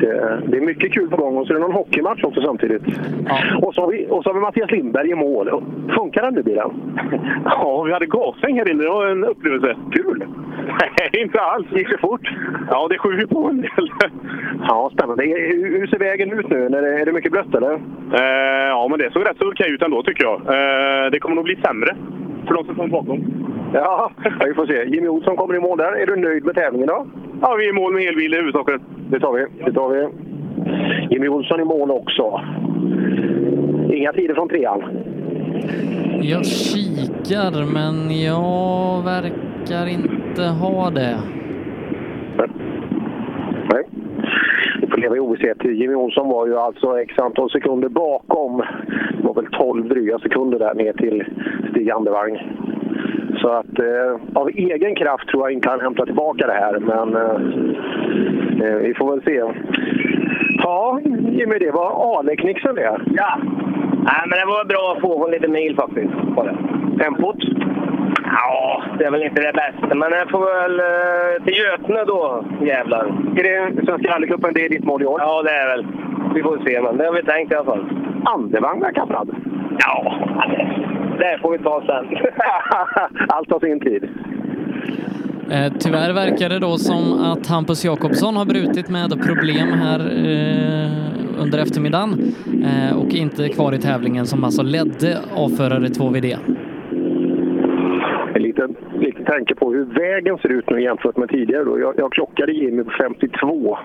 Det, 0.00 0.40
det 0.46 0.56
är 0.56 0.60
mycket 0.60 0.92
kul 0.92 1.08
på 1.08 1.16
gång 1.16 1.36
och 1.36 1.46
så 1.46 1.52
är 1.52 1.54
det 1.54 1.60
någon 1.60 1.72
hockeymatch 1.72 2.24
också 2.24 2.40
samtidigt. 2.42 2.82
Och, 3.62 3.74
så 3.74 3.80
har 3.80 3.92
vi, 3.92 4.06
och 4.10 4.22
så 4.22 4.28
har 4.28 4.34
vi 4.34 4.40
Mattias 4.40 4.70
Lindberg 4.70 5.10
i 5.10 5.14
mål. 5.14 5.62
Funkar 5.94 6.22
den 6.22 6.34
nu 6.34 6.42
bilen? 6.42 6.70
Ja, 7.44 7.82
vi 7.82 7.92
hade 7.92 8.06
gassäng 8.06 8.58
här 8.58 8.70
inne. 8.70 8.82
Det 8.82 8.88
var 8.88 9.06
en 9.06 9.24
upplevelse. 9.24 9.76
Kul! 9.92 10.26
Nej, 10.66 11.22
inte 11.22 11.40
alls. 11.40 11.66
Gick 11.72 11.90
det 11.90 11.98
fort? 11.98 12.32
Ja, 12.70 12.88
det 12.88 12.98
skjuter 12.98 13.26
på 13.26 13.48
en 13.48 13.60
del. 13.60 13.90
Ja, 14.68 14.90
spännande. 14.92 15.24
Hur 15.24 15.86
ser 15.86 15.98
vägen 15.98 16.32
ut 16.32 16.50
nu? 16.50 16.66
Är 16.66 16.82
det, 16.82 17.00
är 17.00 17.06
det 17.06 17.12
mycket 17.12 17.32
blött 17.32 17.54
eller? 17.54 17.72
Eh, 18.14 18.68
ja, 18.68 18.86
men 18.90 18.98
det 18.98 19.12
såg 19.12 19.26
rätt 19.28 19.38
så 19.38 19.48
okej 19.48 19.70
ut 19.70 19.82
ändå 19.82 20.02
tycker 20.02 20.24
jag. 20.24 20.40
Eh, 20.40 21.10
det 21.10 21.18
kommer 21.20 21.36
nog 21.36 21.44
bli 21.44 21.56
sämre 21.56 21.96
för 22.46 22.54
de 22.54 22.64
som 22.64 22.74
kommer 22.74 22.88
bakom. 22.88 23.18
Ja, 23.72 24.10
vi 24.46 24.54
får 24.54 24.66
se. 24.66 24.84
Jimmy 24.94 25.08
Olsson 25.08 25.36
kommer 25.36 25.56
i 25.56 25.60
mål 25.60 25.78
där. 25.78 25.92
Är 25.92 26.06
du 26.06 26.16
nöjd 26.16 26.44
med 26.44 26.54
tävlingen 26.54 26.86
då? 26.86 27.06
Ja, 27.40 27.54
vi 27.54 27.64
är 27.64 27.70
i 27.70 27.72
mål 27.72 27.94
med 27.94 28.02
elbil 28.02 28.34
i 28.34 28.36
huvudsaken. 28.36 28.80
Det 29.10 29.20
tar 29.20 29.32
vi. 29.32 29.64
Det 29.64 29.72
tar 29.72 29.88
vi. 29.88 30.08
Jimmy 31.14 31.28
Olsson 31.28 31.60
i 31.60 31.64
mål 31.64 31.90
också. 31.90 32.40
Inga 33.92 34.12
tider 34.12 34.34
från 34.34 34.48
trean. 34.48 34.82
Jag 36.22 36.46
kikar, 36.46 37.72
men 37.72 38.20
jag 38.22 39.04
verkar 39.04 39.86
inte 39.86 40.42
ha 40.42 40.90
det. 40.90 41.18
Nej. 43.72 43.84
Vi 44.80 44.86
får 44.86 44.96
leva 44.96 45.16
i 45.16 45.20
ovisshet. 45.20 45.64
Jimmy 45.64 45.94
Olsson 45.94 46.28
var 46.28 46.46
ju 46.46 46.56
alltså 46.58 47.00
x 47.00 47.18
antal 47.18 47.50
sekunder 47.50 47.88
bakom. 47.88 48.58
Det 49.12 49.26
var 49.26 49.34
väl 49.34 49.46
12 49.52 49.88
dryga 49.88 50.18
sekunder 50.18 50.58
där 50.58 50.74
ner 50.74 50.92
till 50.92 51.24
Stig 51.70 51.90
Andevang. 51.90 52.38
Så 53.40 53.48
att 53.48 53.78
eh, 53.78 54.40
av 54.40 54.48
egen 54.48 54.94
kraft 54.94 55.28
tror 55.28 55.42
jag 55.42 55.52
inte 55.52 55.68
han 55.68 55.80
hämtar 55.80 56.06
tillbaka 56.06 56.46
det 56.46 56.52
här, 56.52 56.78
men 56.78 57.16
eh, 57.16 58.68
eh, 58.68 58.76
vi 58.76 58.94
får 58.94 59.10
väl 59.10 59.22
se. 59.22 59.42
Ja, 60.62 61.00
Jimmy, 61.30 61.58
det 61.58 61.70
var 61.70 62.18
Aleknixen 62.18 62.74
det. 62.74 63.00
Ja. 63.06 63.38
Nej, 64.08 64.22
men 64.28 64.38
det 64.38 64.46
var 64.46 64.64
bra 64.64 64.94
att 64.96 65.00
få 65.00 65.28
lite 65.28 65.48
mil 65.48 65.76
faktiskt. 65.76 66.12
Tempot? 66.98 67.36
Ja, 68.24 68.82
det 68.98 69.04
är 69.04 69.10
väl 69.10 69.22
inte 69.22 69.42
det 69.42 69.52
bästa, 69.52 69.94
men 69.94 70.12
jag 70.12 70.30
får 70.30 70.44
väl 70.60 70.80
eh, 70.80 71.44
till 71.44 71.54
Götene 71.54 72.04
då, 72.04 72.44
jävlar. 72.60 73.04
Är 73.36 73.42
det 73.42 73.86
Svenska 73.86 74.08
rallycupen, 74.14 74.54
det 74.54 74.64
är 74.64 74.68
ditt 74.68 74.84
mål 74.84 75.02
i 75.02 75.06
år? 75.06 75.20
Ja, 75.20 75.42
det 75.42 75.50
är 75.50 75.68
väl. 75.68 75.86
Vi 76.34 76.42
får 76.42 76.58
se, 76.66 76.80
men 76.80 76.96
det 76.96 77.04
har 77.06 77.12
vi 77.12 77.22
tänkt 77.22 77.52
i 77.52 77.54
alla 77.54 77.64
fall. 77.64 77.84
Andevang 78.24 78.80
verkar 78.80 79.06
kappad. 79.06 79.30
Ja, 79.78 80.14
det, 80.48 81.24
det 81.24 81.38
får 81.42 81.52
vi 81.52 81.58
ta 81.58 81.82
sen. 81.86 82.16
Allt 83.28 83.50
har 83.50 83.60
sin 83.60 83.80
tid. 83.80 84.08
Eh, 85.50 85.72
tyvärr 85.78 86.12
verkar 86.12 86.48
det 86.48 86.58
då 86.58 86.78
som 86.78 87.12
att 87.20 87.46
Hampus 87.46 87.84
Jakobsson 87.84 88.36
har 88.36 88.44
brutit 88.44 88.88
med 88.88 89.22
problem 89.26 89.68
här 89.72 90.00
eh, 90.00 91.42
under 91.42 91.58
eftermiddagen 91.58 92.34
eh, 92.64 92.96
och 92.96 93.14
inte 93.14 93.48
kvar 93.48 93.72
i 93.72 93.78
tävlingen 93.78 94.26
som 94.26 94.44
alltså 94.44 94.62
ledde 94.62 95.18
avförare 95.34 95.88
2VD. 95.88 96.36
En 98.38 98.44
liten, 98.44 98.76
liten 98.98 99.24
tanke 99.24 99.54
på 99.54 99.72
hur 99.72 99.84
vägen 99.84 100.38
ser 100.38 100.48
ut 100.48 100.70
nu 100.70 100.82
jämfört 100.82 101.16
med 101.16 101.28
tidigare. 101.28 101.64
Då. 101.64 101.80
Jag, 101.80 101.94
jag 101.96 102.12
klockade 102.12 102.52
Jimmy 102.52 102.84
på 102.84 102.90
52 102.90 103.78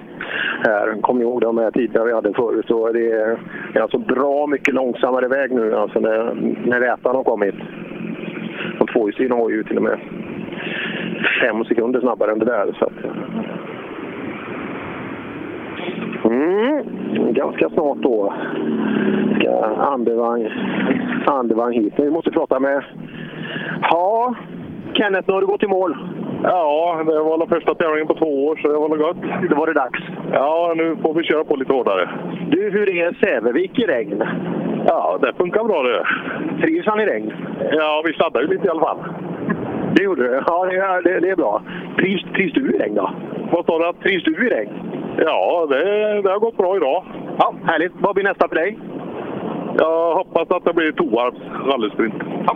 här. 0.65 1.01
Kommer 1.01 1.19
ni 1.19 1.25
ihåg 1.25 1.41
de 1.41 1.57
här 1.57 1.71
tiderna 1.71 2.05
vi 2.05 2.13
hade 2.13 2.33
förut? 2.33 2.65
Så 2.67 2.91
det 2.91 3.11
är, 3.11 3.39
det 3.73 3.79
är 3.79 3.83
alltså 3.83 3.97
bra 3.97 4.47
mycket 4.47 4.73
långsammare 4.73 5.27
väg 5.27 5.51
nu 5.51 5.75
alltså 5.75 5.99
när, 5.99 6.35
när 6.65 6.79
Rätan 6.79 7.15
har 7.15 7.23
kommit. 7.23 7.55
De 8.79 8.87
tvåhjulsdrivna 8.87 9.35
var 9.35 9.49
ju 9.49 9.63
till 9.63 9.77
och 9.77 9.83
med 9.83 9.99
fem 11.41 11.63
sekunder 11.65 11.99
snabbare 11.99 12.31
än 12.31 12.39
det 12.39 12.45
där. 12.45 12.75
Så 12.79 12.85
att, 12.85 12.93
Mm, 16.25 17.33
ganska 17.33 17.69
snart 17.69 17.97
då 17.97 18.33
ska 19.39 19.65
Andevang, 19.65 20.49
Andevang 21.25 21.73
hit. 21.73 21.93
Men 21.97 22.05
vi 22.05 22.11
måste 22.11 22.31
prata 22.31 22.59
med... 22.59 22.83
Ja, 23.81 24.33
Kenneth, 24.93 25.27
nu 25.27 25.33
har 25.33 25.41
du 25.41 25.47
gått 25.47 25.63
i 25.63 25.67
mål. 25.67 25.97
Ja, 26.43 27.01
det 27.05 27.19
var 27.19 27.37
den 27.37 27.47
första 27.47 27.75
tävlingen 27.75 28.07
på 28.07 28.13
två 28.13 28.45
år, 28.47 28.55
så 28.61 28.67
det 28.67 28.77
var 28.77 28.89
nog 28.89 28.97
gott. 28.99 29.17
Då 29.49 29.55
var 29.55 29.67
det 29.67 29.73
dags. 29.73 29.99
Ja, 30.31 30.73
nu 30.77 30.95
får 31.01 31.13
vi 31.13 31.23
köra 31.23 31.43
på 31.43 31.55
lite 31.55 31.73
hårdare. 31.73 32.09
Du, 32.49 32.69
hur 32.69 32.89
är 32.89 33.13
Sävevik 33.13 33.79
i 33.79 33.85
regn? 33.85 34.23
Ja, 34.87 35.17
det 35.21 35.33
funkar 35.37 35.63
bra 35.63 35.83
det. 35.83 36.05
Trivs 36.61 36.85
han 36.87 36.99
i 36.99 37.05
regn? 37.05 37.33
Ja, 37.71 38.01
vi 38.05 38.13
sladdade 38.13 38.45
ju 38.45 38.51
lite 38.51 38.67
i 38.67 38.69
alla 38.69 38.79
fall. 38.81 38.97
Det 39.95 40.03
gjorde 40.03 40.23
du? 40.23 40.41
Ja, 40.47 40.65
det, 40.65 40.75
är- 40.77 41.01
det, 41.01 41.19
det 41.19 41.29
är 41.29 41.35
bra. 41.35 41.61
Trivs, 41.97 42.23
trivs 42.23 42.53
du 42.53 42.75
i 42.75 42.77
regn 42.77 42.95
då? 42.95 43.09
Vad 43.51 43.65
sa 43.65 43.77
du? 43.77 43.93
Trivs 44.09 44.23
du 44.23 44.47
i 44.47 44.49
regn? 44.49 44.69
Ja, 45.17 45.65
det, 45.69 46.21
det 46.21 46.29
har 46.31 46.39
gått 46.39 46.57
bra 46.57 46.75
idag. 46.75 47.03
Ja, 47.37 47.53
härligt. 47.65 47.91
Vad 47.99 48.15
blir 48.15 48.23
nästa 48.23 48.47
för 48.47 48.55
dig? 48.55 48.77
Jag 49.77 50.15
hoppas 50.15 50.51
att 50.51 50.65
det 50.65 50.73
blir 50.73 50.91
Toarps 50.91 51.37
rallysprint. 51.67 52.13
Ja. 52.47 52.55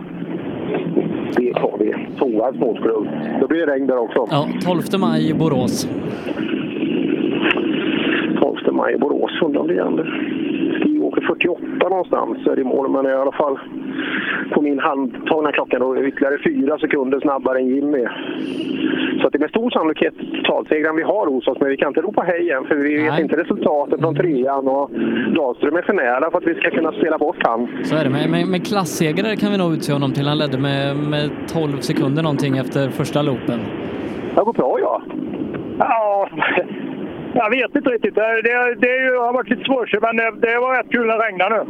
Det 1.37 1.53
tar 1.53 1.77
vi. 1.79 1.93
Tågarp 2.19 2.55
Sportsklubb. 2.55 3.07
Då 3.41 3.47
blir 3.47 3.65
det 3.65 3.73
regn 3.73 3.87
där 3.87 3.97
också. 3.97 4.27
Ja, 4.31 4.47
12 4.65 4.81
maj 4.99 5.29
i 5.29 5.33
Borås. 5.33 5.87
12 8.41 8.73
maj 8.73 8.93
i 8.93 8.97
Borås. 8.97 9.31
Undrar 9.41 9.61
om 9.61 9.67
det 9.67 9.83
händer. 9.83 10.05
Vi 11.27 11.33
åker 11.33 11.49
48 11.49 11.89
någonstans 11.89 12.47
är 12.47 12.59
i 12.59 12.63
mål, 12.63 12.89
men 12.89 13.05
i 13.05 13.13
alla 13.13 13.31
fall 13.31 13.59
på 14.53 14.61
min 14.61 14.79
handtagna 14.79 15.51
klocka 15.51 15.79
då 15.79 15.97
ytterligare 15.97 16.37
fyra 16.43 16.77
sekunder 16.77 17.19
snabbare 17.19 17.59
än 17.59 17.67
Jimmy. 17.67 18.05
Så 19.21 19.27
att 19.27 19.33
det 19.33 19.37
är 19.37 19.39
med 19.39 19.49
stor 19.49 19.69
sannolikhet 19.69 20.13
totalsegraren 20.17 20.95
vi 20.95 21.03
har 21.03 21.27
hos 21.27 21.47
oss, 21.47 21.57
men 21.59 21.69
vi 21.69 21.77
kan 21.77 21.87
inte 21.87 22.01
ropa 22.01 22.21
hej 22.21 22.51
än 22.51 22.65
för 22.65 22.75
vi 22.75 22.97
vet 22.97 23.11
Nej. 23.11 23.21
inte 23.21 23.37
resultatet 23.37 23.99
från 23.99 24.15
trean 24.15 24.67
och 24.67 24.91
Dahlström 25.35 25.75
är 25.75 25.81
för 25.81 25.93
nära 25.93 26.31
för 26.31 26.37
att 26.37 26.47
vi 26.47 26.55
ska 26.55 26.69
kunna 26.69 26.91
spela 26.91 27.17
bort 27.17 27.37
han. 27.39 27.67
Så 27.83 27.95
är 27.95 28.03
det. 28.03 28.09
Men, 28.09 28.31
men, 28.31 28.51
men 28.51 28.61
klassegrare 28.61 29.35
kan 29.35 29.51
vi 29.51 29.57
nog 29.57 29.73
utse 29.73 29.93
honom 29.93 30.13
till. 30.13 30.27
Han 30.27 30.37
ledde 30.37 30.57
med, 30.57 30.95
med 30.95 31.29
12 31.47 31.79
sekunder 31.79 32.23
någonting 32.23 32.57
efter 32.57 32.89
första 32.89 33.21
loopen. 33.21 33.59
Det 34.35 34.43
går 34.43 34.53
bra 34.53 34.77
ja. 34.81 35.01
Ja, 35.79 36.29
jag 37.43 37.49
vet 37.49 37.75
inte 37.75 37.89
riktigt. 37.89 38.15
Det, 38.15 38.41
det, 38.47 38.75
det 38.85 38.93
har 39.25 39.33
varit 39.33 39.49
lite 39.49 39.63
svårt, 39.63 40.01
men 40.01 40.17
det, 40.17 40.31
det 40.47 40.59
var 40.59 40.75
rätt 40.77 40.91
kul 40.91 41.07
när 41.07 41.17
det 41.17 41.25
regnar 41.25 41.49
nu. 41.49 41.61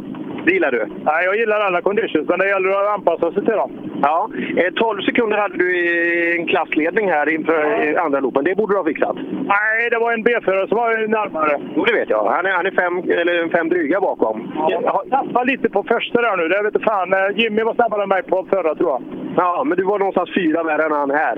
Det 0.44 0.52
gillar 0.52 0.70
du? 0.70 0.86
Nej, 1.04 1.24
jag 1.24 1.36
gillar 1.36 1.60
alla 1.60 1.80
conditions, 1.82 2.28
men 2.28 2.38
det 2.38 2.48
gäller 2.48 2.70
att 2.70 2.94
anpassa 2.98 3.32
sig 3.32 3.44
till 3.44 3.60
dem. 3.62 3.70
Ja, 4.02 4.30
eh, 4.56 4.72
12 4.74 5.02
sekunder 5.02 5.36
hade 5.38 5.56
du 5.56 5.76
i 5.76 6.36
en 6.38 6.46
klassledning 6.46 7.10
här 7.10 7.28
inför 7.34 7.58
eh, 7.82 8.04
andra 8.04 8.20
loopen. 8.20 8.44
Det 8.44 8.54
borde 8.54 8.72
du 8.72 8.78
ha 8.78 8.84
fixat. 8.84 9.16
Nej, 9.56 9.90
det 9.90 9.98
var 9.98 10.12
en 10.12 10.22
B-förare 10.22 10.68
som 10.68 10.76
var 10.76 11.08
närmare. 11.08 11.60
Jo, 11.76 11.84
det 11.84 11.92
vet 11.92 12.10
jag. 12.10 12.24
Han 12.24 12.46
är, 12.46 12.50
han 12.50 12.66
är 12.66 12.70
fem, 12.70 12.98
eller 13.20 13.48
fem 13.48 13.68
dryga 13.68 14.00
bakom. 14.00 14.52
Jag 14.70 14.90
har 14.90 15.04
tappat 15.04 15.46
lite 15.46 15.68
på 15.68 15.82
första 15.82 16.22
där 16.22 16.36
nu. 16.36 16.48
Det 16.48 16.62
vet 16.62 16.74
inte 16.74 16.88
fan. 16.90 17.12
Eh, 17.12 17.38
Jimmy 17.40 17.62
var 17.62 17.74
snabbare 17.74 18.02
än 18.02 18.08
mig 18.08 18.22
på 18.22 18.46
förra, 18.50 18.74
tror 18.74 18.90
jag. 18.90 19.02
Ja, 19.36 19.64
men 19.66 19.76
du 19.78 19.84
var 19.84 19.98
någonstans 19.98 20.30
fyra 20.34 20.62
värre 20.62 20.84
än 20.84 20.92
han 20.92 21.10
här. 21.10 21.36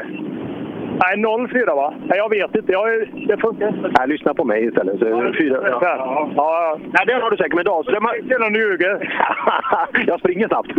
Nej, 1.03 1.49
04 1.49 1.75
va? 1.75 1.95
Nej, 2.07 2.19
jag 2.19 2.31
vet 2.31 2.55
inte. 2.55 2.73
Jag, 2.73 3.09
det 3.29 3.37
funkar 3.37 3.69
inte. 3.69 3.91
Nej, 3.99 4.09
lyssna 4.09 4.35
på 4.35 4.45
mig 4.45 4.65
istället. 4.65 4.99
Så, 4.99 5.33
fyra, 5.39 5.59
ja. 5.65 5.79
Ja, 5.83 6.33
ja. 6.37 6.79
Nej, 6.81 7.07
den 7.07 7.23
har 7.23 7.31
du 7.31 7.37
säkert 7.37 7.55
med 7.55 7.65
Dahlström. 7.65 8.07
Det 8.23 8.35
är 8.35 8.39
någon 8.39 8.55
ljuger. 8.55 9.15
jag 10.07 10.21
springer 10.21 10.49
snabbt. 10.49 10.71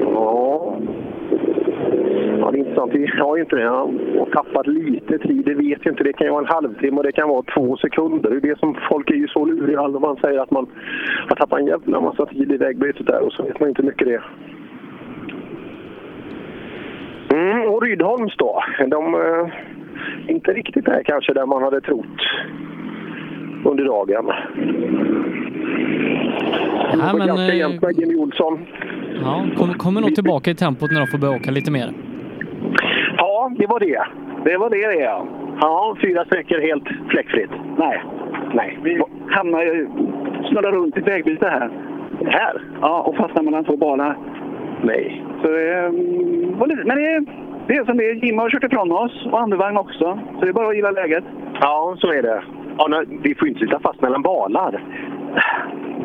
Ja. 0.00 0.76
Ja, 2.38 2.50
det 2.50 2.58
är 2.58 2.60
intressant. 2.60 2.92
Vi 2.94 3.06
har 3.06 3.36
ju 3.36 3.42
inte 3.42 3.56
det. 3.56 3.68
Har 3.68 4.30
tappat 4.32 4.66
lite 4.66 5.18
tid. 5.18 5.44
Det 5.44 5.54
vet 5.54 5.86
ju 5.86 5.90
inte. 5.90 6.04
Det 6.04 6.12
kan 6.12 6.26
ju 6.26 6.30
vara 6.30 6.42
en 6.42 6.54
halvtimme 6.54 6.96
och 6.96 7.04
det 7.04 7.12
kan 7.12 7.28
vara 7.28 7.42
två 7.42 7.76
sekunder. 7.76 8.30
Det 8.30 8.36
är 8.36 8.40
det 8.40 8.58
som 8.58 8.76
folk 8.90 9.10
är 9.10 9.14
ju 9.14 9.28
så 9.28 9.44
luriga 9.44 9.88
när 9.88 10.00
man 10.00 10.16
säger 10.16 10.40
att 10.40 10.50
man 10.50 10.66
har 11.28 11.36
tappat 11.36 11.60
en 11.60 11.66
jävla 11.66 12.00
massa 12.00 12.26
tid 12.26 12.52
i 12.52 12.56
vägbytet 12.56 13.06
där 13.06 13.20
och 13.20 13.32
så 13.32 13.42
vet 13.42 13.60
man 13.60 13.68
inte 13.68 13.82
hur 13.82 13.88
mycket 13.88 14.08
det 14.08 14.14
är. 14.14 14.24
Mm, 17.34 17.68
och 17.68 17.82
Rydholms 17.82 18.36
då? 18.36 18.62
De 18.86 19.14
eh, 19.14 19.48
inte 20.34 20.52
riktigt 20.52 20.84
där 20.84 21.02
kanske 21.04 21.32
där 21.34 21.46
man 21.46 21.62
hade 21.62 21.80
trott 21.80 22.20
under 23.64 23.84
dagen. 23.84 24.26
Ja, 26.90 26.96
Det 26.96 26.96
var 26.96 27.18
men, 27.18 27.26
ganska 27.26 27.52
eh, 27.52 27.58
jämnt 27.58 27.82
med 27.82 27.98
Jimmy 27.98 28.16
Olsson. 28.16 28.66
Ja, 29.22 29.44
kommer 29.56 29.74
kommer 29.74 30.00
nog 30.00 30.14
tillbaka 30.14 30.50
i 30.50 30.54
tempot 30.54 30.90
när 30.90 31.00
de 31.00 31.06
får 31.06 31.18
börja 31.18 31.36
åka 31.36 31.50
lite 31.50 31.70
mer. 31.70 31.90
Ja, 33.16 33.52
det 33.58 33.66
var 33.66 33.80
det. 33.80 34.04
Det 34.44 34.56
var 34.56 34.70
det 34.70 34.86
det 34.86 35.00
ja. 35.00 35.26
Ja, 35.60 35.96
fyra 36.02 36.24
sträckor 36.24 36.60
helt 36.60 36.84
fläckfritt. 37.08 37.50
Nej. 37.78 38.02
Nej. 38.54 38.78
Vi 38.82 39.02
hamnar 39.30 39.62
ju, 39.62 39.88
snurrar 40.50 40.72
runt 40.72 40.96
i 40.96 41.00
ett 41.00 41.06
vägbyte 41.08 41.48
här. 41.48 41.70
Här? 42.26 42.62
Ja, 42.80 43.02
och 43.02 43.16
fastnar 43.16 43.42
mellan 43.42 43.64
två 43.64 43.76
balar. 43.76 44.16
Nej. 44.82 45.24
Så 45.44 45.50
det 45.50 45.78
mm, 45.78 46.58
var 46.58 46.66
lite, 46.66 46.84
men 46.84 46.96
det 46.96 47.10
är, 47.10 47.24
det 47.66 47.74
är 47.74 47.84
som 47.84 47.96
det 47.96 48.10
är. 48.10 48.14
Jim 48.14 48.38
har 48.38 48.50
kört 48.50 48.64
ifrån 48.64 48.92
oss 48.92 49.26
och 49.32 49.40
andevagn 49.40 49.76
också. 49.76 50.18
Så 50.34 50.40
det 50.40 50.48
är 50.48 50.52
bara 50.52 50.68
att 50.68 50.76
gilla 50.76 50.90
läget. 50.90 51.24
Ja, 51.60 51.96
så 51.98 52.12
är 52.12 52.22
det. 52.22 52.42
Ja, 52.78 52.86
nej, 52.90 53.18
vi 53.22 53.34
får 53.34 53.48
inte 53.48 53.60
sitta 53.60 53.80
fast 53.80 54.02
mellan 54.02 54.22
balar. 54.22 54.82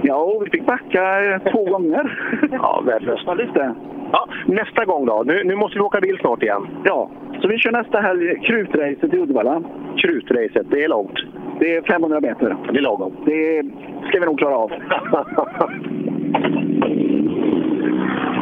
Ja, 0.02 0.40
vi 0.44 0.50
fick 0.50 0.66
backa 0.66 1.26
eh, 1.26 1.52
två 1.52 1.66
gånger. 1.66 2.20
Ja, 2.52 2.84
värdelöst. 2.86 3.28
Lite. 3.38 3.76
Ja, 4.12 4.28
nästa 4.46 4.86
gång 4.86 5.06
då? 5.06 5.24
Nu, 5.26 5.44
nu 5.44 5.56
måste 5.56 5.78
vi 5.78 5.82
åka 5.82 6.02
bil 6.02 6.18
snart 6.20 6.44
igen. 6.44 6.68
Ja, 6.84 7.10
så 7.42 7.48
vi 7.48 7.58
kör 7.58 7.72
nästa 7.72 8.02
helg 8.02 8.40
krutracet 8.40 9.14
i 9.14 9.18
Uddevalla. 9.18 9.62
Krutracet, 9.98 10.68
det 10.70 10.84
är 10.84 10.88
långt. 10.88 11.20
Det 11.60 11.76
är 11.76 11.82
500 11.82 12.22
meter. 12.22 12.56
Det 12.72 12.78
är 12.78 12.82
lagom. 12.82 13.16
Det 13.26 13.64
ska 14.08 14.20
vi 14.20 14.26
nog 14.26 14.40
klara 14.40 14.56
av. 14.56 14.72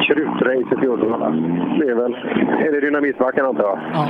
Krutracet 0.08 0.84
i 0.84 0.88
Uddevalla. 0.88 1.30
Det 1.80 1.90
är 1.90 1.95
väl... 1.95 2.14
Är 2.68 2.72
det 2.72 2.80
dynamitbacken 2.80 3.45
antar 3.45 3.64
jag? 3.64 3.80
Ja. 3.94 4.08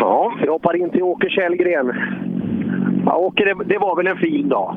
Ja, 0.00 0.32
vi 0.40 0.48
hoppar 0.48 0.76
in 0.76 0.90
till 0.90 1.02
Åke 1.02 1.30
Källgren. 1.30 1.92
Ja, 3.06 3.16
Åke, 3.16 3.44
det, 3.44 3.64
det 3.64 3.78
var 3.78 3.96
väl 3.96 4.06
en 4.06 4.16
fin 4.16 4.48
dag? 4.48 4.76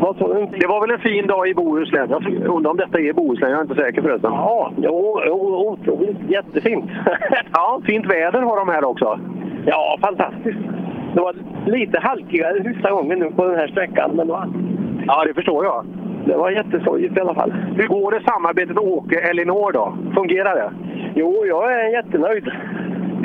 Vad 0.00 0.16
sa 0.16 0.34
du? 0.34 0.46
Det 0.58 0.66
var 0.66 0.80
väl 0.80 0.90
en 0.90 0.98
fin 0.98 1.26
dag 1.26 1.48
i 1.48 1.54
Bohuslän? 1.54 2.10
Jag 2.10 2.26
undrar 2.26 2.70
om 2.70 2.76
detta 2.76 3.00
är 3.00 3.12
Bohuslän, 3.12 3.50
jag 3.50 3.58
är 3.58 3.62
inte 3.62 3.74
säker 3.74 4.02
förresten. 4.02 4.32
Ja, 4.32 4.72
jo, 4.76 5.20
jo 5.26 5.68
otroligt. 5.68 6.16
Jättefint. 6.28 6.90
ja, 7.52 7.80
fint 7.84 8.06
väder 8.06 8.40
har 8.40 8.56
de 8.56 8.68
här 8.68 8.84
också. 8.84 9.20
Ja, 9.66 9.98
fantastiskt. 10.00 10.58
Det 11.14 11.20
var 11.20 11.34
lite 11.66 12.00
halkigare 12.00 12.74
sista 12.74 12.90
gången 12.90 13.18
nu 13.18 13.30
på 13.30 13.44
den 13.44 13.58
här 13.58 13.68
sträckan, 13.68 14.10
men 14.16 14.28
var, 14.28 14.48
Ja, 15.06 15.24
det 15.24 15.34
förstår 15.34 15.64
jag. 15.64 15.84
Det 16.26 16.36
var 16.36 16.50
jätteskojigt 16.50 17.16
i 17.16 17.20
alla 17.20 17.34
fall. 17.34 17.52
Hur 17.76 17.88
går 17.88 18.10
det 18.10 18.22
samarbetet 18.24 18.78
Åke-Elinor 18.78 19.72
då? 19.72 19.96
Fungerar 20.14 20.54
det? 20.54 20.72
Jo, 21.14 21.44
jag 21.46 21.72
är 21.72 21.88
jättenöjd. 21.88 22.48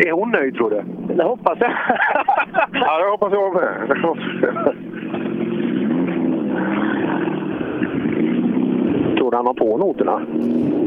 Är 0.05 0.11
hon 0.11 0.31
nöjd 0.31 0.55
tror 0.55 0.69
du? 0.69 0.81
Det 1.15 1.23
hoppas 1.23 1.57
jag. 1.59 1.71
ja, 2.73 2.97
det 2.97 3.09
hoppas 3.11 3.33
jag 3.33 3.53
med. 3.53 3.97
Tror 9.17 9.31
du 9.31 9.37
han 9.37 9.45
har 9.47 9.53
på 9.53 9.77
noterna? 9.77 10.21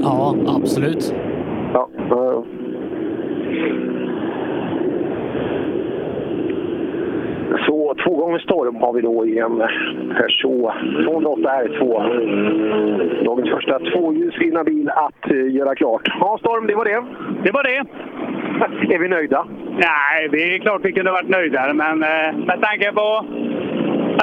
Ja, 0.02 0.34
absolut. 0.56 1.14
Ja. 1.74 1.89
eh. 2.10 2.42
Så 7.66 7.94
två 8.04 8.16
gånger 8.16 8.38
storm 8.38 8.76
har 8.76 8.92
vi 8.92 9.00
då 9.00 9.26
i 9.26 9.38
en 9.38 9.58
Peugeot 10.16 10.72
208 11.04 11.50
R2. 11.64 13.24
Dagens 13.24 13.50
första 13.50 13.78
tvåhjulsdrivna 13.78 14.64
bil 14.64 14.90
att 14.90 15.30
eh, 15.30 15.54
göra 15.54 15.74
klart. 15.74 16.02
Ja, 16.20 16.38
Storm, 16.38 16.66
det 16.66 16.74
var 16.74 16.84
det. 16.84 17.04
Det 17.44 17.50
var 17.52 17.62
det. 17.62 17.84
Är 18.94 18.98
vi 18.98 19.08
nöjda? 19.08 19.46
Nej, 19.68 20.28
det 20.32 20.54
är 20.54 20.58
klart 20.58 20.84
vi 20.84 20.92
kunde 20.92 21.10
varit 21.10 21.28
nöjdare, 21.28 21.72
men 21.74 22.02
eh, 22.02 22.46
med 22.46 22.60
tanke 22.62 22.92
på 22.92 23.24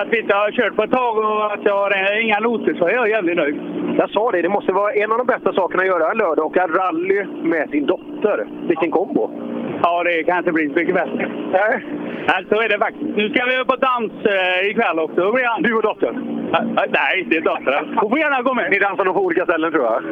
att 0.02 0.08
vi 0.10 0.20
inte 0.20 0.36
har 0.36 0.52
kört 0.52 0.76
på 0.76 0.84
ett 0.84 0.92
tag 0.92 1.18
och 1.18 1.54
att 1.54 1.60
jag 1.64 1.78
har 1.78 1.92
eh, 1.92 2.26
inga 2.26 2.40
noter 2.40 2.74
så 2.74 2.88
är 2.88 2.94
jag 2.94 3.10
jävligt 3.10 3.38
nöjd. 3.38 3.62
Jag 3.98 4.10
sa 4.10 4.32
det, 4.32 4.42
det 4.42 4.50
måste 4.50 4.72
vara 4.72 4.94
en 4.94 5.12
av 5.12 5.18
de 5.18 5.28
bästa 5.28 5.54
sakerna 5.54 5.82
att 5.82 5.88
göra 5.88 6.12
en 6.12 6.18
lördag. 6.18 6.46
Åka 6.46 6.68
rally 6.68 7.26
med 7.44 7.70
sin 7.70 7.86
dotter. 7.86 8.48
Vilken 8.68 8.92
kombo! 8.92 9.30
Ja, 9.84 10.04
det 10.04 10.24
kan 10.24 10.38
inte 10.38 10.52
bli 10.52 10.70
så 10.70 10.74
mycket 10.80 10.96
bättre. 10.96 11.32
Nej. 11.52 11.86
Alltså 12.36 12.56
är 12.56 12.70
det 12.70 12.80
faktiskt. 12.80 13.16
Nu 13.16 13.30
ska 13.30 13.46
vi 13.46 13.66
på 13.66 13.76
dans 13.76 14.14
eh, 14.26 14.70
ikväll 14.70 15.00
också. 15.00 15.22
Då 15.22 15.32
blir 15.32 15.46
han... 15.46 15.62
Du 15.62 15.74
och 15.74 15.82
dottern? 15.82 16.16
Eh, 16.54 16.60
eh, 16.60 16.90
nej, 17.00 17.22
inte 17.24 17.40
dottern. 17.40 17.98
Hon 18.02 18.10
får 18.10 18.20
gärna 18.20 18.42
gå 18.42 18.54
med. 18.54 18.72
Ni 18.72 18.80
dansar 18.80 19.06
nog 19.06 19.16
på 19.16 19.22
olika 19.22 19.44
ställen 19.44 19.72
tror 19.72 19.86
jag. 19.86 20.04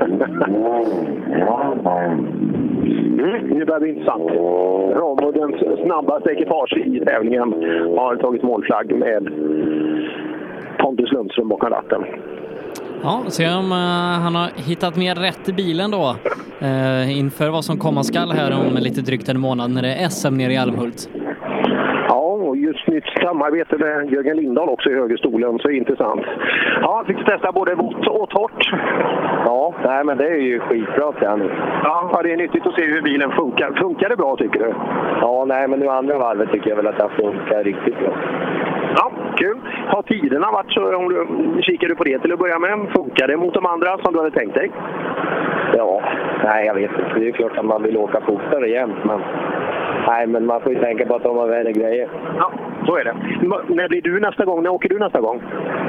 Mm, 3.20 3.48
nu 3.48 3.66
börjar 3.66 3.80
det 3.80 3.86
bli 3.86 3.90
intressant. 3.90 4.32
Ramudens 5.00 5.84
snabbaste 5.84 6.30
ekipage 6.30 6.78
i 6.78 7.00
tävlingen 7.06 7.54
har 7.98 8.16
tagit 8.16 8.44
målflagg 8.44 8.96
med 8.96 9.24
Pontus 10.80 11.12
Lundström 11.12 11.50
bakom 11.50 11.70
ratten. 11.70 12.06
Ja, 13.04 13.24
se 13.28 13.54
om 13.54 13.72
eh, 13.72 13.78
han 14.24 14.36
har 14.36 14.50
hittat 14.56 14.96
mer 14.96 15.16
rätt 15.16 15.50
i 15.50 15.54
bilen 15.54 15.92
då 15.92 16.16
eh, 16.60 17.18
inför 17.20 17.50
vad 17.50 17.66
som 17.66 17.78
komma 17.78 18.04
skall 18.04 18.32
här 18.32 18.52
om 18.52 18.74
lite 18.76 19.02
drygt 19.02 19.30
en 19.30 19.40
månad 19.40 19.72
när 19.72 19.82
det 19.82 19.94
är 19.94 20.10
SM 20.10 20.38
nere 20.38 20.54
i 20.54 20.58
Almhult. 20.58 21.10
Och 22.56 22.62
just 22.62 22.88
nytt 22.88 23.08
samarbete 23.22 23.78
med 23.78 24.12
Jörgen 24.12 24.38
Lindahl 24.38 24.70
också 24.70 24.90
i 24.90 24.96
högerstolen, 24.96 25.60
så 25.60 25.70
intressant. 25.70 26.26
Ja, 26.82 27.04
fick 27.08 27.18
du 27.18 27.24
testa 27.24 27.52
både 27.52 27.76
vått 27.76 28.08
och 28.08 28.30
torrt. 28.30 28.72
Ja, 29.46 29.74
nej, 29.84 30.04
men 30.04 30.18
det 30.18 30.28
är 30.28 30.38
ju 30.38 30.60
skitbra 30.60 31.12
träning. 31.12 31.50
Ja, 31.84 32.10
ja, 32.14 32.22
det 32.24 32.32
är 32.32 32.38
nyttigt 32.38 32.68
att 32.68 32.76
se 32.76 32.86
hur 32.86 33.02
bilen 33.02 33.32
funkar. 33.32 33.72
Funkar 33.74 34.10
det 34.10 34.16
bra 34.16 34.36
tycker 34.36 34.60
du? 34.60 34.74
Ja, 35.22 35.46
nej, 35.46 35.68
men 35.68 35.80
nu 35.80 35.88
andra 35.88 36.18
varvet 36.18 36.52
tycker 36.52 36.70
jag 36.70 36.76
väl 36.76 36.88
att 36.88 36.98
det 36.98 37.10
funkar 37.24 37.64
riktigt 37.64 38.00
bra. 38.00 38.18
Ja, 38.96 39.12
kul. 39.36 39.58
Har 39.88 40.02
tiderna 40.02 40.52
varit 40.52 40.72
så, 40.72 40.96
om 40.96 41.10
du, 41.10 41.28
kikar 41.62 41.88
du 41.88 41.96
på 41.96 42.04
det 42.04 42.20
till 42.20 42.34
att 42.34 42.40
börja 42.40 42.60
med, 42.60 42.88
funkar 42.96 43.28
det 43.28 43.38
mot 43.38 43.54
de 43.54 43.66
andra 43.66 43.98
som 43.98 44.14
du 44.14 44.20
hade 44.20 44.32
tänkt 44.32 44.56
dig? 44.56 44.72
Ja, 45.78 46.02
Nej, 46.44 46.66
jag 46.66 46.74
vet 46.74 46.92
inte. 46.92 47.20
Det 47.20 47.28
är 47.28 47.32
klart 47.32 47.58
att 47.58 47.66
man 47.66 47.84
vill 47.84 47.98
åka 47.98 48.22
fortare 48.22 48.70
jämt, 48.70 49.04
men... 49.04 49.20
Nej, 50.08 50.28
men 50.28 50.46
man 50.46 50.62
får 50.62 50.74
ju 50.74 50.80
tänka 50.80 51.06
på 51.06 51.16
att 51.16 51.24
de 51.24 51.38
har 51.38 51.48
värre 51.48 51.72
grejer. 51.72 52.10
Ja, 52.38 52.52
så 52.86 52.98
är 52.98 53.04
det. 53.04 53.10
M- 53.42 53.66
När 53.68 53.88
blir 53.90 54.02
du 54.02 54.20
nästa 54.20 54.46
gång? 54.46 54.64
När 54.64 54.70
åker 54.70 54.90
du 54.90 55.00
nästa 55.00 55.22
gång? 55.22 55.42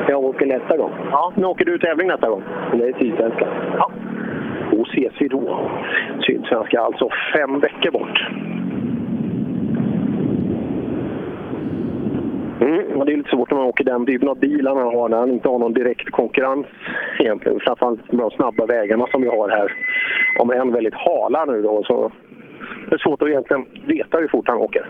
Jag 0.09 0.25
åker 0.25 0.47
nästa 0.47 0.77
gång. 0.77 0.91
Ja, 1.13 1.33
när 1.35 1.49
åker 1.49 1.65
du 1.65 1.79
tävling 1.79 2.09
nästa 2.09 2.29
gång? 2.29 2.43
Det 2.73 2.89
är 2.89 2.93
Sydsvenskan. 2.93 3.49
Ja. 3.79 3.91
Då 4.71 4.83
ses 4.83 5.13
vi 5.19 5.29
då. 5.29 5.71
Sydsvenska 6.27 6.81
alltså 6.81 7.09
fem 7.35 7.61
veckor 7.61 7.91
bort. 7.91 8.29
Mm, 12.61 13.05
det 13.07 13.13
är 13.13 13.17
lite 13.17 13.31
svårt 13.31 13.51
när 13.51 13.59
man 13.59 13.67
åker 13.67 13.85
den 13.85 14.07
typen 14.07 14.29
av 14.29 14.39
bilar 14.39 14.75
man 14.75 14.85
har 14.85 15.09
när 15.09 15.17
man 15.21 15.31
inte 15.31 15.49
har 15.49 15.59
någon 15.59 15.73
direkt 15.73 16.11
konkurrens 16.11 16.67
egentligen. 17.19 17.61
Framförallt 17.61 18.13
med 18.13 18.21
de 18.21 18.31
snabba 18.31 18.67
vägarna 18.67 19.07
som 19.11 19.23
vi 19.23 19.29
har 19.29 19.49
här. 19.49 19.73
Om 20.39 20.51
en 20.51 20.73
väldigt 20.73 20.95
hala 20.95 21.45
nu 21.45 21.63
då 21.63 21.85
så 21.85 22.13
det 22.89 22.95
är 22.95 22.99
svårt 22.99 23.23
att 23.23 23.29
egentligen 23.29 23.67
veta 23.87 24.19
hur 24.19 24.29
fort 24.29 24.49
han 24.49 24.59
åker. 24.59 24.87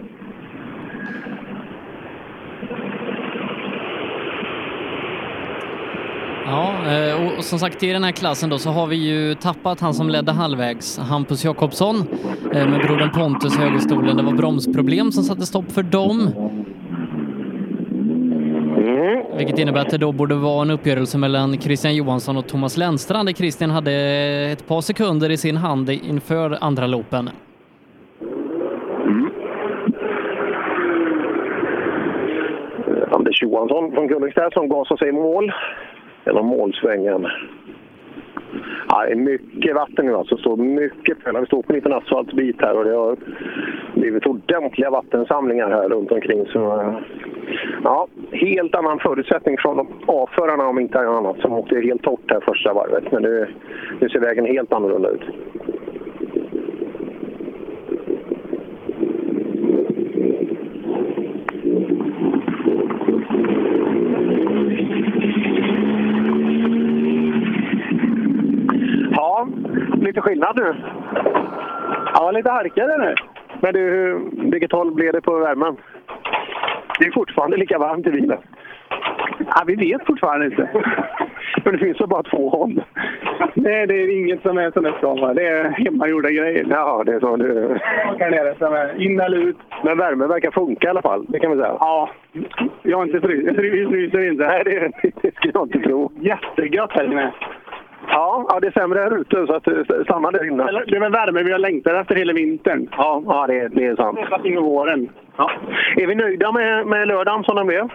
Ja, 6.44 6.72
eh, 6.92 7.26
och- 7.26 7.38
och 7.38 7.44
som 7.44 7.58
sagt 7.58 7.82
i 7.82 7.92
den 7.92 8.04
här 8.04 8.12
klassen 8.12 8.50
då 8.50 8.58
så 8.58 8.70
har 8.70 8.86
vi 8.86 8.96
ju 8.96 9.34
tappat 9.34 9.80
han 9.80 9.94
som 9.94 10.08
ledde 10.08 10.32
halvvägs, 10.32 10.98
Hampus 10.98 11.44
Jakobsson, 11.44 11.96
eh, 12.54 12.68
med 12.70 12.80
brodern 12.80 13.10
Pontus 13.10 13.58
i 13.58 13.60
högerstolen. 13.62 14.16
Det 14.16 14.22
var 14.22 14.32
bromsproblem 14.32 15.12
som 15.12 15.24
satte 15.24 15.42
stopp 15.46 15.72
för 15.72 15.82
dem. 15.82 16.30
Vilket 19.36 19.58
innebär 19.58 19.80
att 19.80 19.90
det 19.90 19.98
då 19.98 20.12
borde 20.12 20.34
vara 20.34 20.62
en 20.62 20.70
uppgörelse 20.70 21.18
mellan 21.18 21.58
Christian 21.60 21.96
Johansson 21.96 22.36
och 22.36 22.46
Thomas 22.46 22.76
Lennstrand 22.76 23.28
där 23.28 23.32
Christian 23.32 23.70
hade 23.70 23.92
ett 24.52 24.66
par 24.68 24.80
sekunder 24.80 25.30
i 25.30 25.36
sin 25.36 25.56
hand 25.56 25.90
inför 25.90 26.58
andra 26.60 26.86
loopen. 26.86 27.30
Eh, 32.88 33.12
Anders 33.12 33.42
Johansson 33.42 33.92
från 33.92 34.06
Gullingstad 34.06 34.50
som 34.52 34.68
gasar 34.68 34.96
sig 34.96 35.08
i 35.08 35.12
mål. 35.12 35.52
Genom 36.26 36.46
målsvängen. 36.46 37.26
Ja, 38.88 39.04
det 39.06 39.12
är 39.12 39.16
mycket 39.16 39.74
vatten 39.74 40.06
nu 40.06 40.14
alltså. 40.14 40.36
Så 40.36 40.56
mycket 40.56 41.24
pölar. 41.24 41.40
Vi 41.40 41.46
står 41.46 41.62
på 41.62 41.72
en 41.72 41.76
liten 41.76 41.92
asfaltbit 41.92 42.60
här 42.60 42.76
och 42.76 42.84
det 42.84 42.94
har 42.94 43.16
blivit 43.94 44.26
ordentliga 44.26 44.90
vattensamlingar 44.90 45.70
här 45.70 45.88
runt 45.88 46.12
omkring. 46.12 46.46
Så, 46.46 46.80
eh, 46.80 46.94
ja, 47.82 48.06
helt 48.32 48.74
annan 48.74 48.98
förutsättning 48.98 49.56
från 49.58 49.86
avförarna 50.06 50.68
om 50.68 50.78
inte 50.78 50.98
annat 51.00 51.38
som 51.38 51.52
åkte 51.52 51.80
helt 51.80 52.02
torrt 52.02 52.30
här 52.30 52.40
första 52.40 52.72
varvet. 52.72 53.12
Men 53.12 53.22
nu, 53.22 53.48
nu 54.00 54.08
ser 54.08 54.20
vägen 54.20 54.46
helt 54.46 54.72
annorlunda 54.72 55.08
ut. 55.08 55.22
Ja, 69.16 69.48
lite 69.94 70.20
skillnad 70.20 70.56
nu. 70.56 70.74
Ja, 72.14 72.30
lite 72.30 72.50
harkare 72.50 72.98
nu. 72.98 73.14
Men 73.60 73.74
du, 73.74 74.18
vilket 74.32 74.72
håll 74.72 74.94
blev 74.94 75.12
det 75.12 75.20
på 75.20 75.38
värmen? 75.38 75.76
Det 76.98 77.06
är 77.06 77.12
fortfarande 77.12 77.56
lika 77.56 77.78
varmt 77.78 78.06
i 78.06 78.10
bilen. 78.10 78.38
Ja, 79.38 79.62
vi 79.66 79.74
vet 79.74 80.06
fortfarande 80.06 80.46
inte. 80.46 80.68
Men 81.64 81.72
det 81.72 81.78
finns 81.78 82.00
väl 82.00 82.08
bara 82.08 82.22
två 82.22 82.48
håll? 82.50 82.82
Nej, 83.54 83.86
det 83.86 83.94
är 83.94 84.18
inget 84.18 84.42
som 84.42 84.58
är 84.58 84.70
som 84.70 84.82
det 84.82 84.92
ska 84.98 85.14
vara. 85.14 85.34
Det 85.34 85.46
är 85.46 85.70
hemmagjorda 85.70 86.30
grejer. 86.30 86.66
Ja, 86.70 87.02
det 87.06 87.12
är 87.12 87.20
så 87.20 87.36
du... 87.36 87.78
Här 88.18 88.30
nere 88.30 88.54
som 88.58 88.74
är 88.74 89.02
in 89.02 89.20
eller 89.20 89.36
ut. 89.36 89.56
Men 89.84 89.98
värmen 89.98 90.28
verkar 90.28 90.50
funka 90.50 90.86
i 90.86 90.90
alla 90.90 91.02
fall, 91.02 91.26
det 91.28 91.38
kan 91.38 91.50
vi 91.50 91.56
säga. 91.56 91.76
Ja, 91.80 92.10
jag 92.82 92.96
har 92.96 93.04
inte 93.04 93.20
fryser. 93.20 93.46
Jag 93.46 93.56
fryser 93.90 94.30
inte. 94.30 94.46
Nej, 94.46 94.62
det, 94.64 94.92
det 95.22 95.34
skulle 95.34 95.52
jag 95.54 95.66
inte 95.66 95.88
tro. 95.88 96.12
Jättegött 96.20 96.92
här 96.92 97.04
inne. 97.04 97.32
Ja, 98.08 98.46
ja, 98.48 98.60
det 98.60 98.66
är 98.66 98.70
sämre 98.70 98.98
här 98.98 99.20
ute 99.20 99.46
så 99.46 99.54
att 99.54 99.68
eh, 99.68 100.04
stanna 100.04 100.30
där 100.30 100.46
inne. 100.46 100.64
Det 100.86 100.96
är 100.96 101.00
väl 101.00 101.12
värme 101.12 101.42
vi 101.42 101.52
har 101.52 101.58
längtat 101.58 101.92
efter 101.92 102.14
hela 102.14 102.32
vintern. 102.32 102.88
Ja, 102.96 103.22
ja 103.26 103.46
det, 103.46 103.68
det 103.68 103.86
är 103.86 103.96
sant. 103.96 104.18
In 104.44 104.52
i 104.52 104.56
våren. 104.56 105.08
Ja. 105.36 105.50
Är 105.96 106.06
vi 106.06 106.14
nöjda 106.14 106.52
med, 106.52 106.86
med 106.86 107.08
lördagen 107.08 107.44
som 107.44 107.56
den 107.56 107.66
blev? 107.66 107.88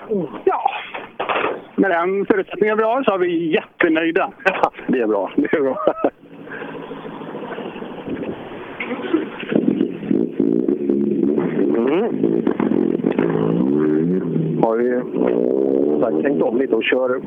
Ja. 0.43 0.71
Med 1.75 1.91
den 1.91 2.25
förutsättningen 2.25 2.77
vi 2.77 2.83
har 2.83 3.03
så 3.03 3.13
är 3.13 3.17
vi 3.17 3.53
jättenöjda. 3.53 4.31
Ja, 4.45 4.71
det 4.87 4.99
är 4.99 5.07
bra. 5.07 5.31
Det 5.35 5.53
är 5.53 5.61
bra. 5.61 5.77
Mm. 11.77 12.41
Har 14.63 14.77
vi 14.77 15.01
sagt, 16.01 16.23
tänkt 16.23 16.43
om 16.43 16.57
lite 16.57 16.75
och 16.75 16.83
kör 16.83 17.21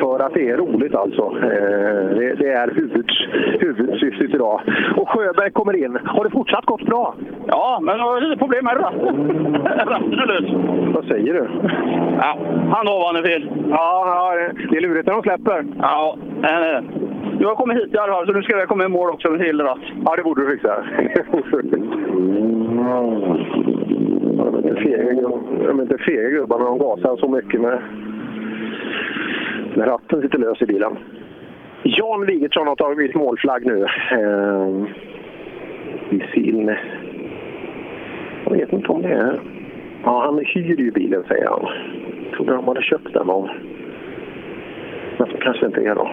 för 0.00 0.26
att 0.26 0.34
det 0.34 0.50
är 0.50 0.56
roligt 0.56 0.94
alltså. 0.94 1.22
Eh, 1.22 2.16
det, 2.18 2.34
det 2.34 2.52
är 2.52 2.74
huvuds, 2.74 3.14
huvudsyftet 3.60 4.34
idag. 4.34 4.60
Och 4.96 5.08
Sjöberg 5.08 5.50
kommer 5.50 5.84
in. 5.84 5.98
Har 6.04 6.24
det 6.24 6.30
fortsatt 6.30 6.64
gått 6.64 6.86
bra? 6.86 7.14
Ja, 7.46 7.78
men 7.82 7.98
jag 7.98 8.04
har 8.04 8.20
lite 8.20 8.38
problem 8.38 8.64
med 8.64 8.76
ratten. 8.76 9.14
Vad 10.94 11.04
säger 11.04 11.34
du? 11.34 11.48
Ja, 12.18 12.38
han 12.70 12.86
har 12.86 13.18
är 13.18 13.22
fel. 13.22 13.50
Ja, 13.70 14.04
ja, 14.06 14.50
det 14.70 14.76
är 14.76 14.80
lurigt 14.80 15.06
när 15.06 15.14
de 15.14 15.22
släpper. 15.22 15.64
Ja, 15.78 16.16
men, 16.40 16.76
eh, 16.76 16.82
nu 17.38 17.44
har 17.44 17.50
jag 17.50 17.56
kommit 17.56 17.78
hit 17.78 17.94
i 17.94 17.98
alla 17.98 18.12
fall, 18.12 18.26
så 18.26 18.32
nu 18.32 18.42
ska 18.42 18.58
jag 18.58 18.68
komma 18.68 18.84
i 18.84 18.88
mål 18.88 19.10
också 19.10 19.30
med 19.30 19.40
hel 19.40 19.60
ratt. 19.60 19.78
Ja, 20.04 20.16
det 20.16 20.22
borde 20.22 20.44
du 20.44 20.50
fixa. 20.50 20.84
men 24.54 24.62
de 24.62 24.68
är 24.68 24.70
inte 24.70 24.82
fega 24.82 25.28
de 25.66 25.78
är 25.78 25.82
inte 25.82 25.98
fega 25.98 26.28
gubbar 26.28 26.58
när 26.58 26.64
de 26.64 26.78
gasar 26.78 27.16
så 27.16 27.28
mycket 27.28 27.60
med, 27.60 27.78
med 29.74 29.88
ratten 29.88 30.22
sitter 30.22 30.38
lös 30.38 30.62
i 30.62 30.66
bilen. 30.66 30.96
Jan 31.82 32.26
Wigertsson 32.26 32.66
har 32.66 32.76
tagit 32.76 33.14
målflagg 33.14 33.66
nu. 33.66 33.86
Eh, 34.10 34.68
I 36.10 36.22
sin... 36.34 36.76
Jag 38.44 38.56
vet 38.56 38.72
inte 38.72 38.88
om 38.88 39.02
det 39.02 39.08
är... 39.08 39.40
Ja, 40.04 40.24
han 40.24 40.38
hyr 40.38 40.80
ju 40.80 40.90
bilen 40.90 41.24
säger 41.28 41.46
han. 41.46 41.66
Jag 42.24 42.36
trodde 42.36 42.52
de 42.52 42.68
hade 42.68 42.82
köpt 42.82 43.12
den 43.12 43.30
av... 43.30 43.48
Men 45.18 45.26
så 45.30 45.36
kanske 45.36 45.66
inte 45.66 45.80
är 45.80 45.94
då. 45.94 46.10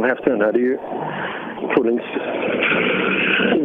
Vad 0.00 0.08
häftig 0.08 0.32
den 0.32 0.40
här, 0.40 0.52
det 0.52 0.58
är 0.58 0.62
ju 0.62 0.78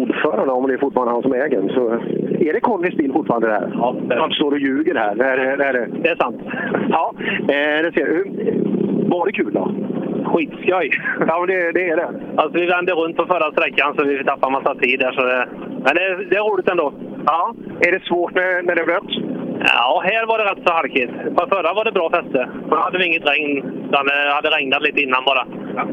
ordförande, 0.01 0.53
om 0.53 0.67
det 0.67 0.73
är 0.73 0.77
fortfarande 0.77 1.13
han 1.13 1.21
som 1.21 1.33
äger 1.33 1.61
den. 1.61 1.69
Så 1.69 1.91
är 2.39 2.53
det 2.53 2.59
Connys 2.59 2.95
bil 2.95 3.11
fortfarande 3.13 3.47
det 3.47 3.53
här? 3.53 3.71
Ja. 3.73 3.95
Han 4.09 4.31
står 4.31 4.51
och 4.51 4.59
ljuger 4.59 4.95
här. 4.95 5.15
Det 5.15 5.25
är, 5.25 5.57
det 5.57 5.65
är, 5.65 5.87
det 6.03 6.09
är 6.09 6.15
sant. 6.15 6.41
Ja, 6.89 7.13
eh, 7.39 7.83
det 7.83 7.91
ser 7.93 8.05
du. 8.05 8.25
Var 9.07 9.25
det 9.25 9.31
kul 9.31 9.53
då? 9.53 9.71
Skitskoj! 10.25 10.91
Ja, 11.27 11.45
det, 11.45 11.71
det 11.71 11.89
är 11.89 11.95
det. 11.95 12.09
Alltså, 12.35 12.59
vi 12.59 12.65
vände 12.65 12.91
runt 12.93 13.17
på 13.17 13.25
förra 13.25 13.51
sträckan 13.51 13.95
så 13.97 14.03
vi 14.03 14.23
tappade 14.23 14.51
massa 14.51 14.75
tid 14.75 14.99
där. 14.99 15.11
Så 15.11 15.21
det, 15.21 15.47
men 15.83 15.95
det, 15.95 16.25
det 16.29 16.35
är 16.35 16.51
roligt 16.51 16.69
ändå. 16.69 16.93
Ja. 17.25 17.55
Är 17.79 17.91
det 17.91 18.03
svårt 18.03 18.35
när, 18.35 18.63
när 18.63 18.75
det 18.75 18.81
är 18.81 18.85
blött? 18.85 19.11
Ja, 19.59 20.01
här 20.05 20.25
var 20.25 20.37
det 20.37 20.43
rätt 20.43 20.67
så 20.67 20.73
halkigt. 20.73 21.11
På 21.35 21.47
förra 21.49 21.73
var 21.73 21.85
det 21.85 21.91
bra 21.91 22.09
fäste. 22.09 22.49
Då 22.69 22.75
hade 22.75 22.97
vi 22.97 23.05
inget 23.05 23.29
regn. 23.29 23.63
Det 23.91 23.97
hade 24.35 24.49
regnat 24.49 24.81
lite 24.81 25.01
innan 25.01 25.23
bara. 25.25 25.45
Ja, 25.75 25.83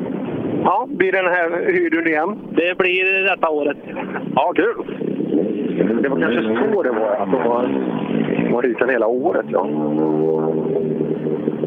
blir 0.88 1.12
den 1.12 1.24
här 1.24 1.72
hyrd 1.72 2.06
igen? 2.08 2.38
Det 2.50 2.78
blir 2.78 3.30
detta 3.30 3.48
året. 3.50 3.76
Ja, 4.34 4.52
kul! 4.56 4.76
Det 6.02 6.08
var 6.08 6.20
kanske 6.20 6.42
så 6.72 6.82
det 6.82 6.90
var, 6.90 7.10
att 7.16 7.30
de 7.32 7.48
var, 7.48 7.62
var 8.52 8.62
hyrt 8.62 8.90
hela 8.90 9.06
året. 9.06 9.47
Ja. 9.48 9.66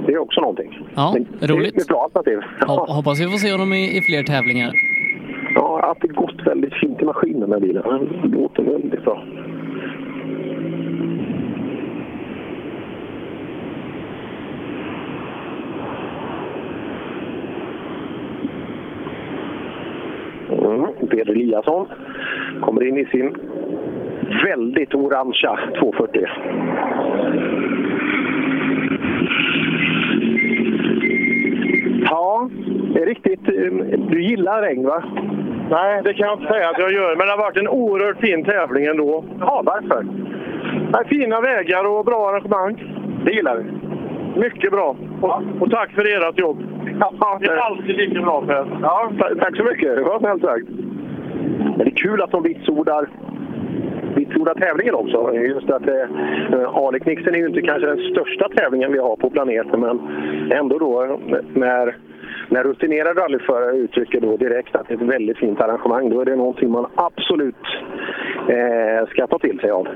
Det 0.05 0.13
är 0.13 0.17
också 0.17 0.41
någonting. 0.41 0.80
Ja, 0.95 1.15
Det 1.39 1.47
roligt. 1.47 1.75
är 1.75 1.81
ett 1.81 1.88
bra 1.88 2.03
alternativ. 2.03 2.39
Hop- 2.67 2.89
Hoppas 2.89 3.19
vi 3.21 3.23
får 3.25 3.38
se 3.38 3.51
honom 3.51 3.73
i, 3.73 3.97
i 3.97 4.01
fler 4.01 4.23
tävlingar. 4.23 4.71
Ja, 5.55 5.80
att 5.91 6.01
det 6.01 6.07
gått 6.07 6.47
väldigt 6.47 6.73
fint 6.73 7.01
i 7.01 7.05
maskinen 7.05 7.49
med 7.49 7.61
bilen. 7.61 7.83
Den 7.85 8.31
låter 8.31 8.63
väldigt 8.63 9.03
bra. 9.03 9.23
Mm, 20.51 21.07
Peder 21.09 21.31
Eliasson 21.33 21.88
kommer 22.61 22.88
in 22.88 22.97
i 22.97 23.05
sin 23.05 23.35
väldigt 24.43 24.93
orangea 24.95 25.59
240. 25.80 26.27
Ja, 32.09 32.49
det 32.93 33.01
är 33.01 33.05
riktigt. 33.05 33.47
eh, 33.47 33.99
Du 34.09 34.23
gillar 34.23 34.61
regn, 34.61 34.85
va? 34.85 35.03
Nej, 35.69 36.01
det 36.03 36.13
kan 36.13 36.27
jag 36.27 36.39
inte 36.39 36.53
säga 36.53 36.69
att 36.69 36.80
jag 36.80 36.91
gör, 36.91 37.15
men 37.15 37.25
det 37.27 37.31
har 37.31 37.38
varit 37.38 37.57
en 37.57 37.67
oerhört 37.67 38.19
fin 38.19 38.43
tävling 38.45 38.85
ändå. 38.85 39.23
Ja, 39.39 39.61
varför? 39.65 40.05
Nej, 40.93 41.03
fina 41.09 41.41
vägar 41.41 41.83
och 41.89 42.05
bra 42.05 42.30
arrangemang. 42.30 42.83
Det 43.25 43.31
gillar 43.31 43.55
vi. 43.57 43.63
Mycket 44.35 44.72
bra. 44.72 44.95
Och, 45.22 45.42
och 45.60 45.72
tack 45.72 45.92
för 45.92 46.30
ert 46.30 46.40
jobb. 46.40 46.64
Ja, 47.19 47.38
det 47.42 47.48
är 47.48 47.58
alltid 47.58 47.95
lika 47.98 48.22
bra 48.22 48.42
Per. 48.48 48.80
Ja, 48.82 49.11
ta- 49.19 49.35
tack 49.35 49.58
så 49.58 49.64
mycket. 49.64 49.95
Det 49.95 50.01
var 50.03 50.19
snällt 50.19 50.42
sagt. 50.42 50.68
Men 51.77 51.77
det 51.77 51.85
är 51.92 51.95
kul 51.95 52.22
att 52.22 52.32
de 52.32 52.43
vitsordar, 52.43 53.10
vitsordar 54.16 54.53
tävlingen 54.53 54.95
också. 54.95 55.34
Just 55.35 55.69
att 55.69 55.88
eh, 55.88 56.76
Aleknixen 56.76 57.35
är 57.35 57.40
ju 57.40 57.48
inte 57.48 57.61
kanske 57.61 57.88
den 57.88 58.11
största 58.11 58.50
tävlingen 58.50 58.92
vi 58.92 59.00
har 59.00 59.16
på 59.16 59.30
planeten, 59.30 59.80
men 59.80 60.00
ändå 60.51 60.77
då 60.77 61.03
eh, 61.03 61.18
när, 61.53 61.95
när 62.51 62.63
rutinerade 62.63 63.21
rallyförare 63.21 63.77
uttrycker 63.77 64.21
då 64.21 64.38
direkt 64.38 64.75
att 64.75 64.88
det 64.88 64.93
är 64.93 64.97
ett 64.97 65.09
väldigt 65.09 65.38
fint 65.38 65.61
arrangemang, 65.61 66.09
då 66.09 66.21
är 66.21 66.25
det 66.25 66.35
någonting 66.35 66.71
man 66.71 66.85
absolut 66.95 67.65
eh, 68.49 69.09
ska 69.09 69.27
ta 69.27 69.39
till 69.39 69.59
sig 69.59 69.71
av. 69.71 69.88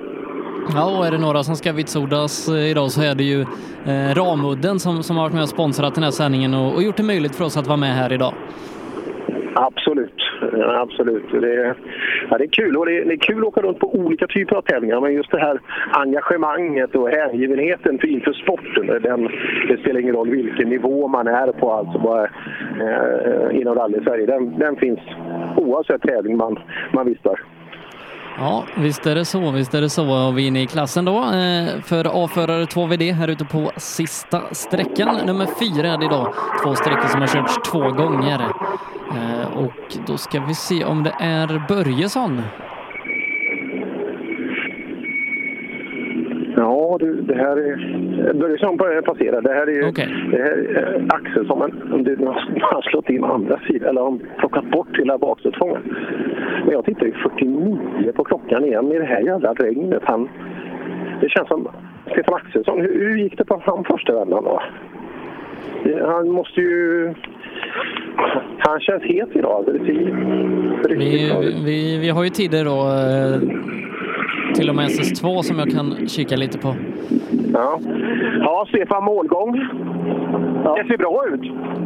Ja, 0.76 0.98
och 0.98 1.06
är 1.06 1.12
det 1.12 1.18
några 1.18 1.44
som 1.44 1.56
ska 1.56 1.72
vitsordas 1.74 2.50
eh, 2.50 2.70
idag 2.72 2.92
så 2.92 3.02
är 3.02 3.16
det 3.16 3.24
ju 3.24 3.42
eh, 3.86 4.16
Ramudden 4.16 4.80
som, 4.80 5.04
som 5.04 5.16
har 5.16 5.24
varit 5.24 5.34
med 5.34 5.44
och 5.44 5.50
sponsrat 5.50 5.96
den 5.96 6.04
här 6.04 6.12
sändningen 6.12 6.54
och, 6.54 6.76
och 6.76 6.84
gjort 6.84 6.98
det 6.98 7.04
möjligt 7.04 7.36
för 7.36 7.46
oss 7.46 7.58
att 7.58 7.68
vara 7.68 7.78
med 7.78 7.96
här 7.96 8.14
idag. 8.14 8.34
Absolut, 9.58 10.22
absolut. 10.58 11.32
Det 11.32 11.54
är, 11.54 11.76
ja, 12.30 12.38
det 12.38 12.44
är 12.44 12.48
kul 12.48 12.78
och 12.78 12.86
det 12.86 12.98
är, 12.98 13.06
det 13.06 13.14
är 13.14 13.18
kul 13.18 13.38
att 13.38 13.48
åka 13.48 13.62
runt 13.62 13.80
på 13.80 13.96
olika 13.96 14.28
typer 14.28 14.56
av 14.56 14.62
tävlingar. 14.62 15.02
Men 15.02 15.14
just 15.14 15.32
det 15.32 15.40
här 15.40 15.60
engagemanget 15.92 16.96
och 16.96 17.10
hängivenheten 17.10 18.00
för, 18.00 18.08
inför 18.08 18.34
sporten. 18.34 18.88
Den, 19.02 19.30
det 19.68 19.78
spelar 19.78 20.00
ingen 20.00 20.16
roll 20.16 20.30
vilken 20.30 20.70
nivå 20.70 21.08
man 21.08 21.28
är 21.28 21.52
på 21.52 21.72
alltså 21.72 22.00
bara, 22.00 22.24
eh, 22.24 23.60
inom 23.60 23.76
rally-Sverige. 23.76 24.26
Den, 24.26 24.60
den 24.60 24.76
finns 24.76 25.00
oavsett 25.58 26.02
tävling 26.02 26.38
man, 26.38 26.60
man 26.94 27.06
vistar. 27.06 27.40
Ja, 28.38 28.66
visst 28.76 29.06
är 29.06 29.16
det 29.16 29.26
så, 29.26 29.52
visst 29.52 29.74
är 29.74 29.82
det 29.82 29.90
så. 29.90 30.28
Och 30.28 30.38
vi 30.38 30.44
är 30.44 30.48
inne 30.48 30.62
i 30.62 30.68
klassen 30.68 31.06
då 31.06 31.18
eh, 31.18 31.82
för 31.82 32.24
A-förare 32.26 32.66
2VD 32.66 33.14
här 33.14 33.28
ute 33.28 33.46
på 33.46 33.72
sista 33.78 34.42
sträckan. 34.52 35.26
Nummer 35.26 35.48
fyra 35.60 35.94
är 35.94 35.98
det 35.98 36.06
idag. 36.06 36.34
Två 36.64 36.76
sträckor 36.76 37.08
som 37.08 37.22
har 37.22 37.28
körts 37.28 37.72
två 37.72 37.92
gånger. 37.92 38.40
Eh, 39.16 39.58
och 39.58 39.98
då 40.08 40.18
ska 40.18 40.40
vi 40.40 40.56
se 40.56 40.86
om 40.86 41.04
det 41.04 41.16
är 41.20 41.66
Börjesson. 41.68 42.42
Ja, 46.96 47.00
du, 47.06 47.22
det 47.22 47.36
här 47.36 47.58
är... 47.58 48.34
Börjesson 48.34 48.78
passerar. 48.78 49.42
Det 49.42 49.54
här 49.54 49.70
är, 49.70 49.92
det 50.32 50.38
här 50.44 50.52
är 50.52 51.06
Axel 51.10 51.48
som 51.48 51.62
en, 51.62 51.94
om 51.94 52.04
det, 52.04 52.16
nu 52.20 52.26
har 52.62 52.82
slått 52.82 53.10
in 53.10 53.24
andra 53.24 53.60
sidan, 53.68 53.90
eller 53.90 54.02
har 54.02 54.20
plockat 54.40 54.72
bort 54.72 55.00
hela 55.00 55.18
bakstötfångaren. 55.18 55.96
Men 56.64 56.72
jag 56.72 56.86
tittar 56.86 57.06
ju 57.06 57.12
49 57.12 58.12
på 58.16 58.24
klockan 58.24 58.66
igen 58.66 58.92
i 58.92 59.00
det 59.00 59.06
här 59.06 59.22
jävla 59.22 59.54
regnet. 59.54 60.02
Han, 60.06 60.30
det 61.22 61.30
känns 61.30 61.48
som 61.48 61.68
Stefan 62.12 62.34
Axelsson. 62.36 62.82
Hur, 62.82 63.00
hur 63.00 63.18
gick 63.18 63.38
det 63.38 63.46
på 63.46 63.62
han 63.66 63.84
första 63.84 64.14
vändan 64.14 64.44
då? 64.44 64.62
Det- 65.84 66.06
Han 66.06 66.30
måste 66.30 66.62
ju... 66.62 67.14
Han 68.58 68.80
känns 68.80 69.04
het 69.04 69.30
idag. 69.34 69.64
Det 69.66 69.72
ser 69.86 69.94
bra 71.28 71.40
Vi, 71.40 71.64
vi, 71.66 72.00
vi 72.02 72.10
har 72.10 72.24
ju 72.24 72.30
tider 72.30 72.66
då, 72.66 72.80
eh, 72.82 73.42
till 74.56 74.70
och 74.70 74.76
med 74.76 74.86
SS2 74.86 75.42
som 75.42 75.60
jag 75.60 75.72
kan 75.72 76.08
kika 76.08 76.36
lite 76.36 76.58
på. 76.58 76.76
Ja, 77.54 77.80
ja 78.40 78.66
Stefan 78.70 79.04
målgång. 79.04 79.52
Det 80.76 80.86
ser 80.88 80.98
bra 80.98 81.26
ut. 81.34 81.42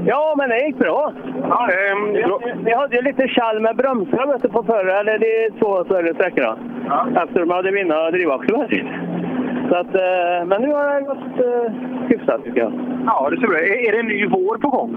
Ja, 0.06 0.35
men 0.38 0.49
det 0.49 0.65
gick 0.65 0.77
bra. 0.77 1.14
Ja, 1.49 1.69
ehm, 1.69 2.14
vi, 2.14 2.23
vi 2.65 2.73
hade 2.73 2.95
ju 2.95 3.01
lite 3.01 3.27
kall 3.27 3.59
med 3.59 3.75
bromsar 3.75 4.33
vet 4.33 4.41
du, 4.41 4.49
på 4.49 4.64
förra, 4.64 4.99
eller 4.99 5.19
de 5.19 5.59
två 5.59 5.83
större 5.83 6.14
sträckorna. 6.14 6.57
Efter 7.23 7.39
de 7.39 7.49
hade 7.49 7.72
mina 7.72 8.11
drivaxlar. 8.11 8.67
Så 9.69 9.75
att, 9.75 9.95
eh, 9.95 10.45
men 10.45 10.61
nu 10.61 10.72
har 10.73 10.99
det 10.99 11.06
gått 11.06 11.35
eh, 11.48 11.72
hyfsat 12.09 12.43
tycker 12.43 12.59
jag. 12.59 12.73
Ja, 13.06 13.30
det 13.30 13.38
ser 13.39 13.48
bra. 13.48 13.57
Är, 13.57 13.88
är 13.88 13.91
det 13.91 13.99
en 13.99 14.06
ny 14.06 14.27
vår 14.27 14.57
på 14.57 14.69
gång? 14.69 14.91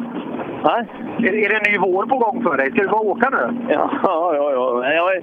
Nej. 0.65 0.89
Är, 1.18 1.34
är 1.44 1.49
det 1.49 1.57
en 1.57 1.73
ny 1.73 1.78
vår 1.78 2.07
på 2.07 2.17
gång 2.18 2.42
för 2.42 2.57
dig? 2.57 2.70
Ska 2.70 2.83
du 2.83 2.89
bara 2.89 3.01
åka 3.01 3.31
nu? 3.31 3.73
Ja, 3.73 3.91
ja, 4.02 4.34
ja. 4.34 4.52
Jag, 4.52 5.02
har, 5.02 5.15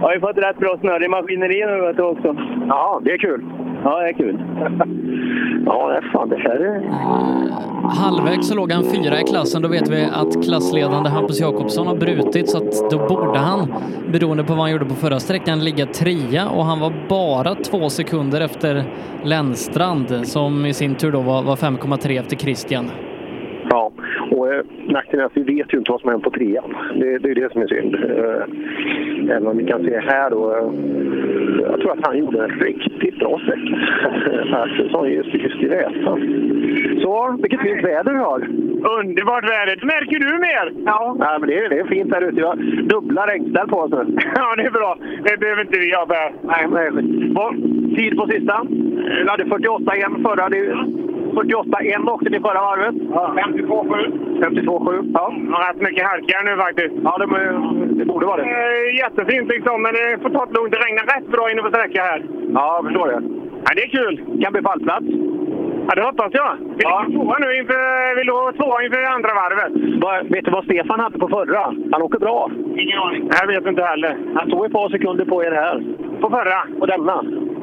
jag 0.00 0.06
har 0.06 0.14
ju 0.14 0.20
fått 0.20 0.38
rätt 0.38 0.58
bra 0.58 0.76
snurr 0.80 1.04
i 1.04 1.08
maskineriet 1.08 1.68
nu 1.70 1.80
vet 1.80 1.96
du 1.96 2.02
också. 2.02 2.36
Ja, 2.68 3.00
det 3.04 3.10
är 3.10 3.18
kul. 3.18 3.44
Ja, 3.84 4.00
det 4.00 4.08
är 4.08 4.12
kul. 4.12 4.38
ja, 5.66 5.88
det 5.88 5.96
är 5.96 6.10
fan 6.12 6.28
det 6.28 6.36
här 6.36 6.60
är... 6.60 6.82
Halvvägs 7.88 8.48
så 8.48 8.56
låg 8.56 8.72
han 8.72 8.84
fyra 8.84 9.20
i 9.20 9.24
klassen. 9.24 9.62
Då 9.62 9.68
vet 9.68 9.88
vi 9.88 10.04
att 10.04 10.44
klassledande 10.44 11.10
Hampus 11.10 11.40
Jakobsson 11.40 11.86
har 11.86 11.96
brutit 11.96 12.50
så 12.50 12.58
att 12.58 12.90
då 12.90 12.98
borde 12.98 13.38
han, 13.38 13.74
beroende 14.12 14.44
på 14.44 14.52
vad 14.52 14.62
han 14.62 14.72
gjorde 14.72 14.84
på 14.84 14.94
förra 14.94 15.20
sträckan, 15.20 15.64
ligga 15.64 15.86
trea 15.86 16.48
och 16.48 16.64
han 16.64 16.80
var 16.80 16.92
bara 17.08 17.54
två 17.54 17.90
sekunder 17.90 18.40
efter 18.40 18.84
Lennstrand 19.24 20.28
som 20.28 20.66
i 20.66 20.74
sin 20.74 20.94
tur 20.94 21.12
då 21.12 21.20
var, 21.20 21.42
var 21.42 21.56
5,3 21.56 22.20
efter 22.20 22.36
Christian. 22.36 22.90
Ja, 23.70 23.92
och 24.30 24.54
eh, 24.54 24.62
nackdelen 24.88 25.20
är 25.20 25.26
att 25.26 25.36
vi 25.36 25.42
vet 25.56 25.74
ju 25.74 25.78
inte 25.78 25.90
vad 25.92 26.00
som 26.00 26.10
händer 26.10 26.24
på 26.24 26.30
trean. 26.30 26.76
Det, 26.94 27.18
det 27.18 27.30
är 27.30 27.34
det 27.34 27.52
som 27.52 27.62
är 27.62 27.66
synd. 27.66 27.94
Eh, 27.94 29.36
även 29.36 29.46
om 29.46 29.56
vi 29.58 29.64
kan 29.66 29.84
se 29.84 29.98
här 30.00 30.30
då. 30.30 30.50
Eh, 30.56 31.70
jag 31.70 31.80
tror 31.80 31.92
att 31.92 32.06
han 32.06 32.18
gjorde 32.18 32.44
en 32.44 32.50
riktigt 32.50 33.18
bra 33.18 33.38
sträcka. 33.42 33.76
Axelsson 34.56 35.10
just, 35.12 35.34
just 35.34 35.62
i 35.62 35.68
rätan. 35.68 36.20
Så, 37.02 37.36
vilket 37.42 37.60
fint 37.60 37.84
väder 37.84 38.12
vi 38.12 38.18
har. 38.18 38.40
Underbart 39.00 39.44
väder. 39.44 39.86
Märker 39.86 40.18
du 40.18 40.38
mer? 40.38 40.82
Ja. 40.86 41.16
Nej, 41.18 41.38
men 41.40 41.48
det, 41.48 41.58
är, 41.64 41.68
det 41.68 41.78
är 41.78 41.84
fint 41.84 42.14
här 42.14 42.22
ute. 42.22 42.36
Vi 42.36 42.42
har 42.42 42.56
dubbla 42.82 43.26
regnställ 43.26 43.68
på 43.68 43.76
oss 43.78 43.90
nu. 43.90 44.16
Ja, 44.36 44.54
det 44.56 44.62
är 44.62 44.70
bra. 44.70 44.96
Det 45.24 45.40
behöver 45.40 45.62
inte 45.62 45.78
vi 45.78 45.94
ha 45.94 46.06
Per. 46.06 46.32
Nej, 46.42 46.66
men 46.70 47.34
vad- 47.34 47.56
Tid 47.96 48.16
på 48.16 48.26
sista? 48.26 48.66
Vi 49.22 49.28
hade 49.28 49.46
48 49.46 49.96
igen 49.96 50.24
förra. 50.26 50.48
Det 50.48 50.58
är 51.34 51.42
48 51.42 51.78
en 51.94 52.08
åkte 52.08 52.30
ni 52.30 52.40
förra 52.40 52.60
varvet. 52.68 52.94
52,7. 52.94 54.40
52,7. 54.40 55.10
Ja. 55.14 55.24
har 55.52 55.72
rätt 55.72 55.82
mycket 55.88 56.06
halka 56.06 56.36
nu 56.44 56.56
faktiskt. 56.56 56.94
Ja, 57.04 57.12
det, 57.18 57.26
det 57.98 58.04
borde 58.04 58.26
vara 58.26 58.36
det. 58.36 58.48
Eh, 58.50 58.96
Jättefint 59.02 59.48
liksom, 59.54 59.82
men 59.82 59.92
det 59.94 60.18
får 60.22 60.30
ta 60.30 60.46
det 60.46 60.52
lugnt. 60.54 60.72
Det 60.72 60.78
regnar 60.86 61.04
rätt 61.14 61.28
bra 61.34 61.50
inne 61.50 61.62
på 61.62 61.68
sträcka 61.68 62.02
här. 62.02 62.18
Ja, 62.54 62.64
jag 62.76 62.84
förstår 62.84 63.06
det. 63.12 63.20
Ja, 63.64 63.70
det 63.76 63.82
är 63.82 63.88
kul. 63.98 64.14
Kan 64.42 64.52
bli 64.52 64.62
pallplats. 64.62 65.06
Ja, 65.88 65.92
det 65.96 66.02
hoppas 66.02 66.30
jag. 66.32 66.52
Vi 66.60 66.82
ligger 66.84 67.04
tvåa 67.14 67.36
nu 67.38 67.48
inför, 67.60 68.16
vi 68.18 68.24
låg 68.24 68.56
tvåa 68.56 68.82
inför 68.84 69.02
andra 69.16 69.30
varvet. 69.42 69.72
Vad- 70.02 70.26
Vet 70.32 70.44
du 70.44 70.50
vad 70.50 70.64
Stefan 70.64 71.00
hade 71.00 71.18
på 71.18 71.28
förra? 71.28 71.62
Han 71.92 72.02
åker 72.02 72.18
bra. 72.18 72.50
Ingen 72.76 72.98
aning. 72.98 73.30
Jag 73.40 73.46
vet 73.46 73.66
inte 73.66 73.82
heller. 73.82 74.16
Han 74.34 74.50
tog 74.50 74.66
ett 74.66 74.72
par 74.72 74.88
sekunder 74.88 75.24
på 75.24 75.44
er 75.44 75.50
här. 75.52 75.82
På 76.20 76.30
förra? 76.30 76.60
På 76.80 76.86
denna? 76.86 77.16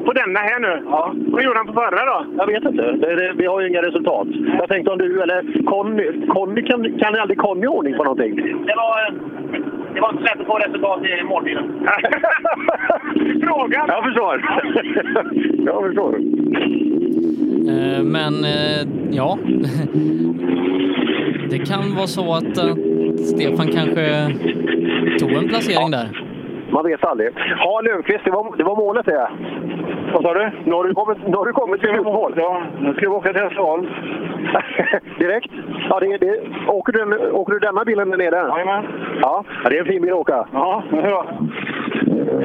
På 0.04 0.12
denna 0.12 0.40
här 0.40 0.60
nu? 0.60 0.82
Ja. 0.86 1.14
Vad 1.32 1.42
gjorde 1.44 1.58
han 1.58 1.66
på 1.66 1.72
förra 1.72 2.04
då? 2.04 2.26
Jag 2.38 2.46
vet 2.46 2.64
inte. 2.64 2.82
Det, 2.82 3.14
det, 3.16 3.32
vi 3.36 3.46
har 3.46 3.60
ju 3.60 3.68
inga 3.68 3.82
resultat. 3.82 4.28
Jag 4.58 4.68
tänkte 4.68 4.90
om 4.90 4.98
du 4.98 5.22
eller 5.22 5.64
Conny... 5.64 6.26
Conny 6.28 6.62
kan, 6.62 6.98
kan 6.98 7.16
aldrig 7.20 7.38
Conny 7.38 7.66
ordning 7.66 7.94
på 7.96 8.04
någonting? 8.04 8.36
Det 8.36 8.74
var, 8.76 9.14
det 9.94 10.00
var 10.00 10.10
inte 10.10 10.22
lätt 10.22 10.40
att 10.40 10.46
få 10.46 10.58
resultat 10.58 11.00
i 11.04 11.24
målbilen. 11.24 11.64
Fråga! 13.46 13.84
Jag 13.88 14.04
förstår. 14.04 14.42
jag 15.66 15.82
förstår. 15.86 16.14
Eh, 17.68 18.02
Men 18.02 18.34
eh, 18.44 18.88
ja, 19.10 19.38
det 21.50 21.58
kan 21.58 21.94
vara 21.96 22.06
så 22.06 22.34
att 22.34 22.58
eh, 22.58 22.74
Stefan 23.16 23.66
kanske 23.66 24.30
tog 25.18 25.32
en 25.32 25.48
placering 25.48 25.90
där. 25.90 26.22
Man 26.72 26.84
vet 26.84 27.04
aldrig. 27.04 27.30
Ja, 27.58 27.80
Lundqvist, 27.80 28.24
det 28.24 28.30
var, 28.30 28.56
det 28.56 28.64
var 28.64 28.76
målet 28.76 29.06
det. 29.06 29.28
Vad 30.12 30.22
sa 30.22 30.34
du? 30.34 30.50
Nu 30.64 30.72
har 30.72 30.84
du 30.84 30.94
kommit, 30.94 31.18
nu 31.28 31.36
har 31.36 31.46
du 31.46 31.52
kommit 31.52 31.80
till 31.80 32.00
mål. 32.02 32.32
Ja, 32.36 32.62
nu 32.80 32.92
ska 32.94 33.00
vi 33.00 33.06
åka 33.16 33.32
till 33.32 33.42
Hässleholm. 33.42 33.86
Direkt? 35.18 35.50
Ja, 35.88 36.00
det, 36.00 36.16
det, 36.18 36.40
åker, 36.68 36.92
du, 36.92 37.30
åker 37.30 37.52
du 37.52 37.58
denna 37.58 37.84
bilen 37.84 38.10
där 38.10 38.18
nere? 38.18 38.36
Jajamän. 38.36 38.84
Ja, 39.22 39.44
ja, 39.64 39.70
det 39.70 39.76
är 39.76 39.80
en 39.80 39.86
fin 39.86 40.02
bil 40.02 40.12
att 40.12 40.18
åka. 40.18 40.46
Ja, 40.52 40.82
ja. 40.92 41.24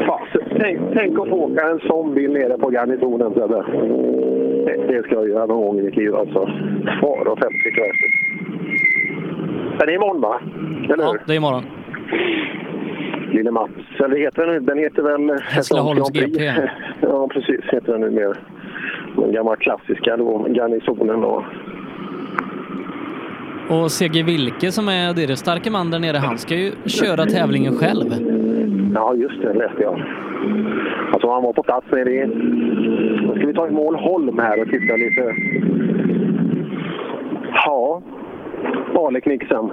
Fan, 0.08 0.20
tänk, 0.60 0.80
tänk 0.94 1.20
att 1.20 1.30
få 1.30 1.36
åka 1.36 1.68
en 1.68 1.80
sån 1.80 2.14
bil 2.16 2.34
nere 2.34 2.58
på 2.58 2.70
garnisonen, 2.70 3.34
Sebbe. 3.34 3.64
Det, 4.66 4.88
det 4.88 5.04
ska 5.04 5.16
jag 5.16 5.30
göra 5.30 5.46
någon 5.46 5.66
gång 5.66 5.80
i 5.80 5.84
mitt 5.84 5.96
liv 5.96 6.16
alltså. 6.16 6.50
Far 7.02 7.28
och 7.28 7.40
50 7.40 7.58
kvästigt. 7.76 8.16
Den 9.80 9.90
är 9.90 9.94
imorgon 9.94 10.22
va? 10.22 10.40
Eller 10.94 11.04
Ja, 11.04 11.12
hur? 11.12 11.20
det 11.26 11.34
är 11.34 11.38
imorgon. 11.38 11.64
Lille 13.32 13.52
Mats, 13.52 13.72
eller 14.06 14.18
heter 14.18 14.46
den, 14.48 14.66
den 14.66 14.78
heter 14.78 15.02
väl 15.02 15.40
Hässleholms 15.42 16.12
GP. 16.12 16.44
Ja, 17.02 17.28
precis. 17.28 17.62
Heter 17.72 17.92
den 17.92 18.02
nu 18.02 18.10
mer. 18.12 18.38
Den 19.16 19.32
gamla 19.32 19.56
klassiska 19.56 20.18
då, 20.18 20.48
garnisonen 20.50 21.24
och... 21.24 21.44
Och 23.70 23.92
CG 23.92 24.24
Wilke 24.24 24.72
som 24.72 24.90
är 24.90 25.14
deras 25.14 25.40
starka 25.40 25.72
man 25.72 25.92
där 25.92 26.00
nere, 26.00 26.18
han 26.18 26.38
ska 26.38 26.56
ju 26.56 26.72
köra 26.86 27.26
tävlingen 27.26 27.76
själv. 27.76 28.06
Ja, 28.94 29.16
just 29.16 29.42
det, 29.42 29.54
läste 29.54 29.82
jag. 29.82 30.04
Alltså 31.14 31.32
han 31.32 31.44
var 31.44 31.54
på 31.54 31.64
plats 31.64 31.88
nere 31.92 32.12
i... 32.12 32.26
Nu 32.28 33.34
ska 33.38 33.48
vi 33.48 33.54
ta 33.54 33.68
ett 33.68 33.74
mål 33.74 33.96
Holm 33.96 34.40
här 34.40 34.62
och 34.62 34.68
titta 34.70 34.96
lite. 34.96 35.36
Ja, 37.54 38.02
Aleknixen. 39.08 39.72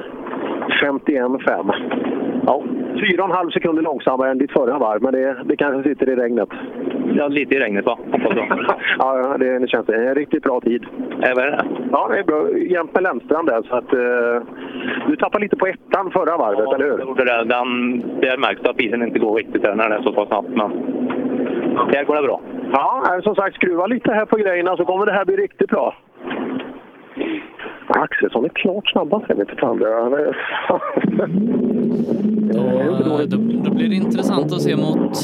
51,5. 0.83 2.14
Ja, 2.47 2.63
4,5 2.95 3.51
sekunder 3.51 3.83
långsammare 3.83 4.31
än 4.31 4.39
ditt 4.39 4.53
förra 4.53 4.79
varv, 4.79 5.03
men 5.03 5.13
det, 5.13 5.37
det 5.45 5.57
kanske 5.57 5.89
sitter 5.89 6.09
i 6.09 6.17
regnet. 6.17 6.49
Ja, 7.15 7.29
lite 7.29 7.55
i 7.55 7.59
regnet 7.59 7.85
va? 7.85 7.99
Hoppas 8.13 8.37
jag. 8.37 8.67
ja, 8.99 9.37
det, 9.39 9.59
det 9.59 9.69
känns 9.69 9.87
det. 9.87 10.09
En 10.09 10.15
riktigt 10.15 10.43
bra 10.43 10.61
tid. 10.61 10.87
Är 11.21 11.35
det? 11.35 11.65
Ja, 11.91 12.09
det 12.09 12.19
är 12.19 12.25
bra. 12.25 12.59
Jämt 12.59 12.95
med 12.95 13.03
Lennstrand 13.03 13.49
där. 13.49 13.63
Så 13.63 13.75
att, 13.75 13.93
eh, 13.93 14.43
du 15.09 15.17
tappade 15.17 15.43
lite 15.43 15.57
på 15.57 15.67
ettan 15.67 16.11
förra 16.11 16.37
varvet, 16.37 16.75
eller 16.75 16.91
hur? 16.91 16.99
Gjorde 16.99 17.25
det. 17.25 17.45
Den, 17.45 17.99
där 18.21 18.37
märks 18.37 18.61
det 18.63 18.71
att 18.71 18.77
bilen 18.77 19.03
inte 19.03 19.19
går 19.19 19.37
riktigt 19.37 19.63
där 19.63 19.75
när 19.75 19.89
den 19.89 19.99
är 19.99 20.03
så 20.03 20.13
pass 20.13 20.29
snabbt. 20.29 20.49
Men 20.49 20.71
där 21.93 22.05
går 22.05 22.17
det 22.17 22.23
bra. 22.23 22.41
Ja, 22.73 23.21
som 23.23 23.35
sagt, 23.35 23.57
skruva 23.57 23.87
lite 23.87 24.13
här 24.13 24.25
på 24.25 24.37
grejerna 24.37 24.77
så 24.77 24.85
kommer 24.85 25.07
det 25.07 25.13
här 25.13 25.25
bli 25.25 25.37
riktigt 25.37 25.71
bra. 25.71 25.95
Axelsson 27.87 28.45
är 28.45 28.49
klart 28.49 28.91
snabbast. 28.91 29.29
Det- 29.29 29.35
Han 29.61 29.83
är... 30.13 30.35
Då, 33.05 33.37
då, 33.65 33.75
blir 33.75 33.89
det 33.89 33.95
intressant 33.95 34.53
att 34.53 34.63
se 34.63 34.77
mot, 34.77 35.19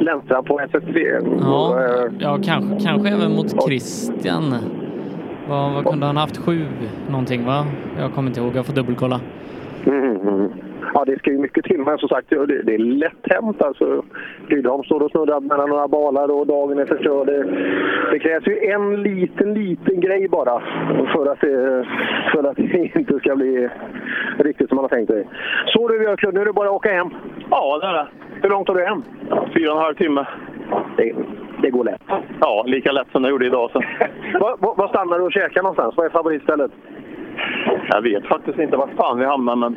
Lennstrand 0.00 0.46
på 0.46 0.60
SSV. 0.60 0.98
ja, 1.40 1.80
ja 2.18 2.38
kanske, 2.44 2.84
kanske 2.88 3.08
även 3.08 3.32
mot 3.36 3.62
Christian. 3.66 4.54
Vad, 5.48 5.72
vad 5.72 5.84
kunde 5.86 6.06
han 6.06 6.16
haft? 6.16 6.36
Sju 6.36 6.64
någonting 7.10 7.44
va? 7.44 7.66
Jag 7.98 8.12
kommer 8.12 8.28
inte 8.28 8.40
ihåg, 8.40 8.56
jag 8.56 8.66
får 8.66 8.72
dubbelkolla. 8.72 9.20
Mm, 9.86 10.16
mm. 10.28 10.50
Ja, 10.94 11.04
det 11.04 11.18
ska 11.18 11.30
ju 11.30 11.38
mycket 11.38 11.64
till, 11.64 11.78
men 11.78 11.98
som 11.98 12.08
sagt, 12.08 12.30
det, 12.30 12.62
det 12.62 12.74
är 12.74 12.78
lätt 12.78 13.30
hänt. 13.30 13.62
Alltså, 13.62 14.04
Rydholm 14.48 14.82
står 14.82 15.02
och 15.02 15.10
snurrar 15.10 15.40
mellan 15.40 15.68
några 15.68 15.88
balar 15.88 16.30
och 16.30 16.46
dagen 16.46 16.78
är 16.78 16.86
förstörd. 16.86 17.26
Det, 17.26 17.42
det 18.10 18.18
krävs 18.18 18.46
ju 18.46 18.58
en 18.58 19.02
liten, 19.02 19.54
liten 19.54 20.00
grej 20.00 20.28
bara 20.28 20.62
för 21.12 21.32
att, 21.32 21.40
det, 21.40 21.86
för 22.32 22.44
att 22.48 22.56
det 22.56 22.90
inte 22.96 23.18
ska 23.18 23.36
bli 23.36 23.68
riktigt 24.38 24.68
som 24.68 24.76
man 24.76 24.84
har 24.84 24.88
tänkt 24.88 25.12
sig. 25.12 25.28
Så 25.66 25.88
du 25.88 25.98
Björklund, 25.98 26.34
nu 26.34 26.40
är 26.40 26.44
det 26.44 26.52
bara 26.52 26.68
att 26.68 26.74
åka 26.74 26.92
hem. 26.92 27.10
Ja, 27.50 27.78
det 27.78 27.86
är 27.86 27.92
det. 27.92 28.06
Hur 28.42 28.50
långt 28.50 28.68
har 28.68 28.74
du 28.74 28.84
hem? 28.84 29.02
Fyra 29.54 29.72
och 29.72 29.78
en 29.78 29.84
halv 29.84 29.94
timme. 29.94 30.26
Det, 30.96 31.12
det 31.62 31.70
går 31.70 31.84
lätt. 31.84 32.02
Ja, 32.40 32.64
lika 32.66 32.92
lätt 32.92 33.08
som 33.12 33.22
det 33.22 33.28
gjorde 33.30 33.46
idag. 33.46 33.70
Så. 33.70 33.82
Var, 34.40 34.56
var, 34.58 34.74
var 34.76 34.88
stannar 34.88 35.18
du 35.18 35.24
och 35.24 35.32
käkar 35.32 35.62
någonstans? 35.62 35.94
Vad 35.96 36.06
är 36.06 36.10
favoritstället? 36.10 36.70
Jag 37.88 38.02
vet 38.02 38.26
faktiskt 38.26 38.58
inte 38.58 38.76
vart 38.76 38.96
fan 38.96 39.18
vi 39.18 39.24
hamnar, 39.24 39.56
men... 39.56 39.76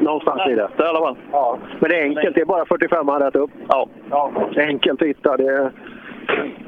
Någonstans 0.00 0.40
i 0.50 0.54
det. 0.54 0.68
i 0.78 0.82
alla 0.82 1.00
fall. 1.00 1.16
Ja. 1.32 1.58
Men 1.80 1.90
det 1.90 2.00
är 2.00 2.02
enkelt, 2.02 2.34
det 2.34 2.40
är 2.40 2.44
bara 2.44 2.64
45 2.64 3.10
rätt 3.10 3.36
upp. 3.36 3.50
Ja. 3.68 3.88
ja. 4.10 4.32
Det 4.54 4.60
enkelt 4.64 5.02
att 5.02 5.08
hitta, 5.08 5.36
det 5.36 5.46
är, 5.46 5.70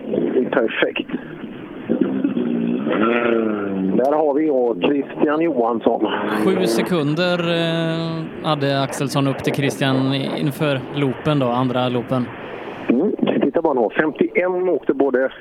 det 0.07 0.39
är 0.39 0.51
perfekt. 0.51 1.09
Där 3.97 4.13
har 4.13 4.35
vi 4.35 4.47
då 4.47 4.77
Christian 4.83 5.41
Johansson. 5.41 6.07
Sju 6.45 6.67
sekunder 6.67 7.39
eh, 7.39 8.47
hade 8.49 8.83
Axelsson 8.83 9.27
upp 9.27 9.39
till 9.39 9.55
Christian 9.55 10.15
inför 10.15 10.81
loopen 10.95 11.39
då, 11.39 11.47
andra 11.47 11.89
loopen. 11.89 12.27
Mm. 12.89 13.13
Titta 13.43 13.63
bara 13.63 13.75
nu, 13.75 13.89
51 13.97 14.47
åkte 14.69 14.95
både 14.95 15.33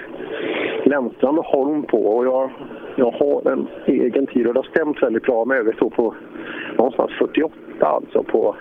Lennstrand 0.85 1.39
och 1.39 1.45
Holm 1.45 1.83
på 1.83 1.97
och 1.97 2.25
jag, 2.25 2.51
jag 2.95 3.11
har 3.11 3.51
en 3.51 3.67
egen 3.85 4.27
tid 4.27 4.47
och 4.47 4.53
det 4.53 4.59
har 4.59 4.67
stämt 4.75 5.03
väldigt 5.03 5.23
bra 5.23 5.45
med. 5.45 5.65
Vi 5.65 5.73
står 5.73 5.89
på 5.89 6.15
någonstans 6.77 7.11
48 7.19 7.53
alltså 7.79 8.23
på, 8.23 8.55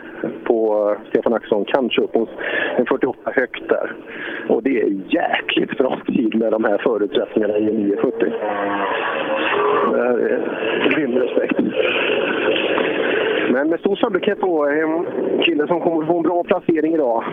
på 0.45 0.89
eh, 0.91 1.09
Stefan 1.09 1.35
Axelsson, 1.35 1.65
kanske 1.65 2.03
upp 2.03 2.15
mot 2.15 2.31
en 2.77 2.87
48 2.87 3.19
högt 3.25 3.69
där. 3.69 3.93
Och 4.49 4.63
det 4.63 4.81
är 4.81 4.89
jäkligt 5.09 5.79
bra 5.79 6.01
tid 6.07 6.35
med 6.35 6.53
de 6.53 6.65
här 6.65 6.79
förutsättningarna 6.79 7.59
i 7.59 7.69
en 7.69 7.75
940. 7.75 8.33
Det 9.93 10.01
är 10.01 10.97
rymd 10.97 11.19
respekt. 11.19 11.61
Men 13.53 13.69
med 13.69 13.81
stor 13.81 13.97
sannolikhet 13.97 14.41
då 14.41 14.67
en 14.67 15.07
kille 15.43 15.67
som 15.67 15.81
kommer 15.81 16.07
få 16.07 16.17
en 16.17 16.23
bra 16.23 16.45
placering 16.45 16.95
idag. 16.95 17.25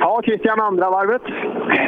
Ja, 0.00 0.20
Christian, 0.24 0.60
andra 0.60 0.90
varvet. 0.90 1.22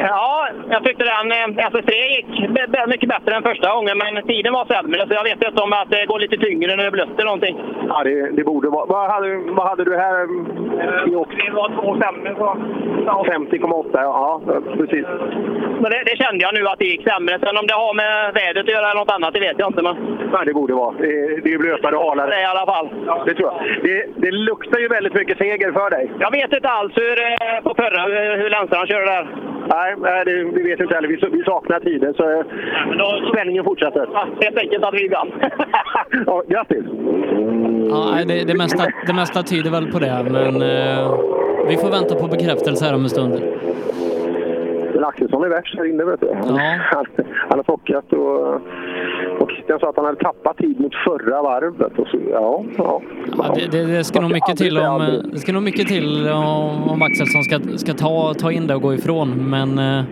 Ja, 0.01 0.47
jag 0.69 0.83
tyckte 0.83 1.03
den 1.03 1.31
eh, 1.31 1.67
SS3 1.69 1.91
gick 2.15 2.49
mycket 2.87 3.09
bättre 3.09 3.35
än 3.35 3.43
första 3.43 3.75
gången, 3.75 3.97
men 3.97 4.23
tiden 4.27 4.53
var 4.53 4.65
sämre. 4.65 5.07
Så 5.07 5.13
jag 5.13 5.23
vet 5.23 5.43
inte 5.43 5.61
om 5.61 5.73
att 5.73 5.89
det 5.89 6.05
går 6.05 6.19
lite 6.19 6.37
tyngre 6.37 6.75
när 6.75 6.83
det 6.83 6.91
blött 6.91 7.13
eller 7.15 7.25
någonting. 7.25 7.55
Ja, 7.87 8.03
det, 8.03 8.31
det 8.31 8.43
borde 8.43 8.69
vara. 8.69 8.85
Vad 8.85 9.11
hade, 9.11 9.37
vad 9.37 9.67
hade 9.67 9.83
du 9.83 9.97
här 9.97 10.15
i 11.11 11.15
åk? 11.15 11.29
Det 11.45 11.51
var 11.51 11.69
2,5. 11.69 12.89
50,8 13.05 13.89
ja. 13.93 14.41
ja, 14.47 14.61
precis. 14.77 15.05
Men 15.81 15.91
det, 15.91 16.03
det 16.05 16.17
kände 16.23 16.41
jag 16.45 16.53
nu 16.53 16.67
att 16.67 16.79
det 16.79 16.85
gick 16.85 17.03
sämre. 17.09 17.39
Sen 17.39 17.57
om 17.57 17.67
det 17.67 17.73
har 17.73 17.93
med 17.93 18.33
vädret 18.33 18.63
att 18.65 18.73
göra 18.75 18.91
eller 18.91 18.99
något 18.99 19.11
annat, 19.11 19.33
det 19.33 19.39
vet 19.39 19.59
jag 19.59 19.69
inte. 19.69 19.81
Men 19.81 19.95
Nej, 20.33 20.45
det 20.45 20.53
borde 20.53 20.73
vara. 20.73 20.95
Det, 20.97 21.41
det 21.43 21.53
är 21.53 21.57
blötare 21.57 21.95
och 21.95 22.09
halare. 22.09 22.29
det 22.29 22.35
är 22.35 22.41
i 22.41 22.45
alla 22.45 22.65
fall. 22.73 22.87
Det 23.25 23.33
tror 23.33 23.49
jag. 23.51 23.58
Det, 23.83 24.05
det 24.15 24.31
luktar 24.31 24.79
ju 24.79 24.87
väldigt 24.87 25.13
mycket 25.13 25.37
seger 25.37 25.71
för 25.71 25.89
dig. 25.89 26.11
Jag 26.19 26.31
vet 26.31 26.53
inte 26.53 26.69
alls 26.69 26.93
hur, 26.95 27.21
eh, 27.21 27.63
på 27.63 27.75
förra 27.75 28.01
hur, 28.01 28.37
hur 28.41 28.49
Lennstrand 28.49 28.87
körde 28.89 29.05
där. 29.05 29.25
Nej, 29.75 29.95
nej 29.97 30.25
det, 30.25 30.43
vi 30.43 30.63
vet 30.69 30.79
inte 30.79 30.95
heller. 30.95 31.07
Vi, 31.07 31.37
vi 31.37 31.43
saknar 31.43 31.79
tiden, 31.79 32.13
så 32.13 32.23
eh, 32.31 33.31
spänningen 33.33 33.63
fortsätter. 33.63 34.07
Ja, 34.13 34.27
helt 34.41 34.57
enkelt 34.57 34.83
att 34.83 34.93
vi 34.93 35.07
vann. 35.07 35.31
ja, 36.25 36.43
grattis! 36.47 36.85
Ja, 37.89 38.25
det, 38.27 38.43
det, 38.43 38.55
mesta, 38.57 38.83
det 39.07 39.13
mesta 39.13 39.43
tyder 39.43 39.71
väl 39.71 39.91
på 39.91 39.99
det, 39.99 40.25
men 40.31 40.61
eh, 40.61 41.19
vi 41.67 41.77
får 41.77 41.91
vänta 41.91 42.15
på 42.15 42.27
bekräftelse 42.27 42.85
här 42.85 42.95
om 42.95 43.03
en 43.03 43.09
stund. 43.09 43.33
Men 44.99 45.07
Axelsson 45.07 45.43
är 45.43 45.49
värst 45.49 45.75
här 45.77 45.85
inne, 45.85 46.03
vet 46.03 46.19
du. 46.19 46.33
Han, 46.33 46.59
han, 46.79 47.05
han 47.49 47.59
har 47.59 47.63
plockat 47.63 48.13
och, 48.13 49.41
och 49.41 49.51
Christian 49.51 49.79
sa 49.79 49.89
att 49.89 49.95
han 49.95 50.05
hade 50.05 50.17
tappat 50.17 50.57
tid 50.57 50.79
mot 50.79 50.95
förra 50.95 51.41
varvet. 51.41 51.99
Och 51.99 52.07
så, 52.07 52.17
ja, 52.31 52.63
ja. 52.77 53.01
Ja, 53.37 53.55
det, 53.55 53.77
det, 53.77 53.85
det, 53.85 54.03
ska 54.03 54.21
nog 54.21 54.31
mycket 54.31 54.57
till 54.57 54.77
om, 54.77 55.01
eh, 55.01 55.07
det 55.07 55.39
ska 55.39 55.53
nog 55.53 55.63
mycket 55.63 55.87
till 55.87 56.29
om, 56.29 56.89
om 56.89 57.01
Axelsson 57.01 57.43
ska, 57.43 57.59
ska 57.77 57.93
ta, 57.93 58.33
ta 58.33 58.51
in 58.51 58.67
det 58.67 58.75
och 58.75 58.81
gå 58.81 58.93
ifrån, 58.93 59.49
men 59.49 59.79
eh, 59.79 60.03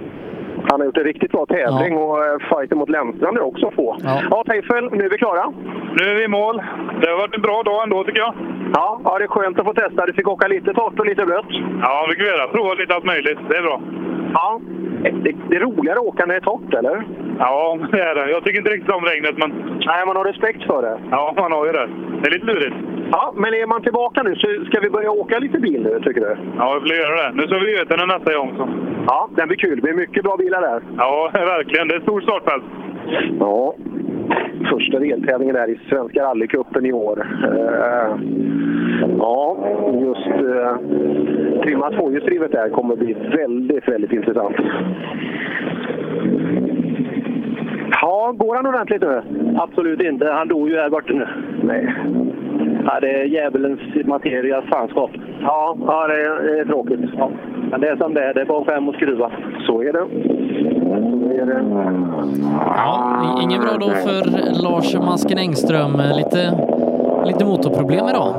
Han 0.69 0.79
har 0.79 0.85
gjort 0.85 0.97
en 0.97 1.03
riktigt 1.03 1.31
bra 1.31 1.45
tävling 1.45 1.97
och 1.97 2.25
eh, 2.25 2.37
fighten 2.49 2.77
mot 2.77 2.89
Lennstrand 2.89 3.37
är 3.37 3.41
också 3.41 3.71
få. 3.71 3.97
Ja. 4.03 4.21
Ja, 4.31 4.43
Teifel, 4.47 4.89
nu 4.91 5.05
är 5.05 5.09
vi 5.09 5.17
klara. 5.17 5.53
Nu 5.99 6.03
är 6.11 6.15
vi 6.15 6.23
i 6.23 6.27
mål. 6.27 6.63
Det 7.01 7.09
har 7.09 7.17
varit 7.17 7.35
en 7.35 7.41
bra 7.41 7.63
dag 7.63 7.83
ändå, 7.83 8.03
tycker 8.03 8.19
jag. 8.19 8.33
Ja, 8.73 9.01
ja, 9.03 9.17
det 9.17 9.23
är 9.23 9.27
skönt 9.27 9.59
att 9.59 9.65
få 9.65 9.73
testa. 9.73 10.05
Du 10.05 10.13
fick 10.13 10.27
åka 10.27 10.47
lite 10.47 10.73
torrt 10.73 10.99
och 10.99 11.05
lite 11.05 11.25
blött. 11.25 11.51
Ja, 11.81 12.05
vi 12.09 12.15
kan 12.15 12.25
göra. 12.25 12.47
Prova 12.47 12.73
lite 12.73 12.95
allt 12.95 13.05
möjligt. 13.05 13.39
Det 13.49 13.57
är 13.57 13.61
bra. 13.61 13.81
Ja. 14.33 14.59
Det, 15.23 15.31
det 15.49 15.55
är 15.55 15.59
roligare 15.59 15.99
att 15.99 16.05
åka 16.05 16.25
när 16.25 16.33
det 16.33 16.39
är 16.39 16.49
torrt, 16.51 16.73
eller? 16.73 17.03
Ja, 17.39 17.77
det 17.91 18.01
är 18.01 18.15
det. 18.15 18.31
Jag 18.31 18.43
tycker 18.43 18.59
inte 18.59 18.71
riktigt 18.71 18.95
om 18.95 19.05
regnet, 19.05 19.37
men... 19.37 19.49
Nej, 19.85 20.05
man 20.05 20.15
har 20.15 20.23
respekt 20.23 20.63
för 20.63 20.81
det. 20.81 20.99
Ja, 21.11 21.33
man 21.37 21.51
har 21.51 21.65
ju 21.65 21.71
det. 21.71 21.87
Det 22.21 22.27
är 22.27 22.31
lite 22.31 22.45
lurigt. 22.45 22.75
Ja, 23.11 23.33
men 23.35 23.53
är 23.53 23.67
man 23.67 23.81
tillbaka 23.81 24.23
nu 24.23 24.35
så 24.35 24.65
ska 24.65 24.79
vi 24.79 24.89
börja 24.89 25.11
åka 25.11 25.39
lite 25.39 25.59
bil 25.59 25.83
nu, 25.83 25.99
tycker 25.99 26.21
du? 26.21 26.37
Ja, 26.57 26.79
vi 26.83 26.89
får 26.89 26.97
göra 26.97 27.15
det. 27.23 27.35
Nu 27.35 27.47
ska 27.47 27.57
vi 27.57 27.77
Götene 27.77 28.05
nästa 28.05 28.37
gång. 28.37 28.53
Så. 28.57 28.69
Ja, 29.07 29.29
den 29.35 29.47
blir 29.47 29.57
kul. 29.57 29.75
Det 29.75 29.81
blir 29.81 29.93
mycket 29.93 30.23
bra 30.23 30.37
bilar 30.37 30.56
där. 30.61 30.81
Ja, 30.97 31.31
verkligen. 31.33 31.87
Det 31.87 31.93
är 31.93 31.97
ett 31.97 32.03
stort 32.03 32.23
startfält. 32.23 32.63
Ja, 33.39 33.75
första 34.69 34.99
deltävlingen 34.99 35.55
där 35.55 35.69
i 35.69 35.79
Svenska 35.89 36.23
rallycupen 36.23 36.85
i 36.85 36.93
år. 36.93 37.27
Eh, 37.43 38.17
ja, 39.17 39.57
just 39.93 40.27
eh, 40.27 40.77
trimma 41.63 41.91
tvåhjulsdrivet 41.91 42.51
där 42.51 42.69
kommer 42.69 42.95
bli 42.95 43.13
väldigt, 43.13 43.87
väldigt 43.87 44.11
intressant. 44.11 44.55
Ja, 48.01 48.33
går 48.37 48.55
han 48.55 48.65
ordentligt 48.67 49.01
nu? 49.01 49.21
Absolut 49.57 50.01
inte. 50.01 50.31
Han 50.31 50.47
dog 50.47 50.69
ju 50.69 50.75
här 50.75 50.89
borta 50.89 51.13
nu. 51.13 51.27
Nej. 51.63 51.93
Ja, 52.85 52.99
det 53.01 53.21
är 53.21 53.25
djävulens 53.25 53.79
materias 54.05 54.65
fanskap. 54.65 55.11
Ja, 55.41 55.77
ja 55.87 56.07
det, 56.07 56.13
är, 56.13 56.43
det 56.43 56.59
är 56.59 56.65
tråkigt. 56.65 56.99
Ja. 57.17 57.29
Men 57.71 57.81
det 57.81 57.87
är 57.87 57.95
som 57.95 58.13
det 58.13 58.23
är. 58.23 58.33
Det 58.33 58.41
är 58.41 58.45
bara 58.45 58.73
hem 58.73 58.89
och 58.89 58.95
skruva. 58.95 59.31
Så 59.65 59.81
är 59.81 59.93
det. 59.93 60.05
Så 61.23 61.31
är 61.31 61.45
det. 61.45 61.63
ja, 62.75 63.39
inget 63.43 63.61
bra 63.61 63.77
då 63.79 63.89
för 63.89 64.23
Lars 64.63 64.95
Masken 64.95 65.37
Engström. 65.37 66.01
Lite, 66.15 66.39
lite 67.25 67.45
motorproblem 67.45 68.07
idag. 68.09 68.33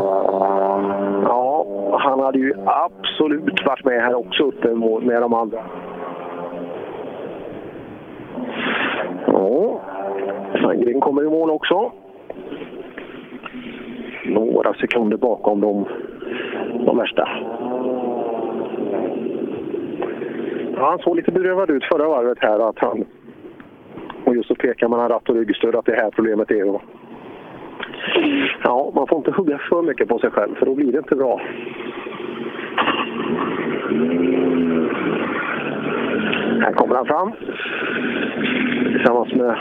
Ja, 1.24 1.66
han 2.00 2.20
hade 2.20 2.38
ju 2.38 2.54
absolut 2.64 3.66
varit 3.66 3.84
med 3.84 4.02
här 4.02 4.14
också 4.14 4.42
uppe 4.42 4.68
med 5.02 5.22
de 5.22 5.34
andra. 5.34 5.58
Ja, 9.26 9.80
Sandgren 10.62 11.00
kommer 11.00 11.22
i 11.22 11.28
mål 11.28 11.50
också. 11.50 11.92
Några 14.28 14.74
sekunder 14.74 15.16
bakom 15.16 15.60
de, 15.60 15.86
de 16.86 16.96
värsta. 16.96 17.28
Ja, 20.76 20.90
han 20.90 20.98
såg 20.98 21.16
lite 21.16 21.32
bedrövad 21.32 21.70
ut 21.70 21.84
förra 21.84 22.08
varvet 22.08 22.38
här. 22.40 22.68
Att 22.68 22.78
han, 22.78 23.04
och 24.24 24.34
just 24.34 24.48
så 24.48 24.54
pekar 24.54 24.88
man 24.88 25.08
ratt 25.08 25.28
och 25.28 25.34
ryggstöd 25.34 25.74
att 25.74 25.84
det 25.84 25.94
här 25.94 26.10
problemet 26.10 26.50
är. 26.50 26.68
Och, 26.68 26.82
ja, 28.62 28.92
man 28.94 29.06
får 29.06 29.18
inte 29.18 29.30
hugga 29.30 29.58
för 29.58 29.82
mycket 29.82 30.08
på 30.08 30.18
sig 30.18 30.30
själv 30.30 30.54
för 30.54 30.66
då 30.66 30.74
blir 30.74 30.92
det 30.92 30.98
inte 30.98 31.16
bra. 31.16 31.40
Här 36.60 36.72
kommer 36.72 36.94
han 36.94 37.06
fram. 37.06 37.32
Tillsammans 38.92 39.34
med 39.34 39.56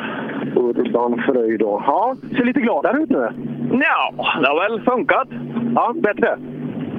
Urban 0.55 1.21
Fröjd. 1.25 1.59
då. 1.59 1.83
Ja, 1.87 2.15
ser 2.37 2.45
lite 2.45 2.59
gladare 2.59 2.97
ut 2.97 3.09
nu. 3.09 3.29
Ja, 3.71 4.13
det 4.41 4.47
har 4.47 4.69
väl 4.69 4.81
funkat. 4.81 5.27
Ja, 5.75 5.93
bättre? 5.95 6.37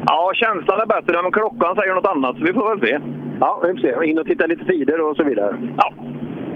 Ja, 0.06 0.30
känslan 0.34 0.80
är 0.80 0.86
bättre, 0.86 1.22
men 1.22 1.32
klockan 1.32 1.76
säger 1.76 1.94
något 1.94 2.06
annat. 2.06 2.36
så 2.36 2.44
Vi 2.44 2.52
får 2.52 2.68
väl 2.68 2.88
se. 2.88 2.98
Ja, 3.40 3.60
vi 3.62 3.68
får 3.72 3.78
se. 4.02 4.10
In 4.10 4.18
och 4.18 4.26
titta 4.26 4.46
lite 4.46 4.64
tider 4.64 5.00
och 5.00 5.16
så 5.16 5.24
vidare. 5.24 5.56
Ja. 5.76 5.92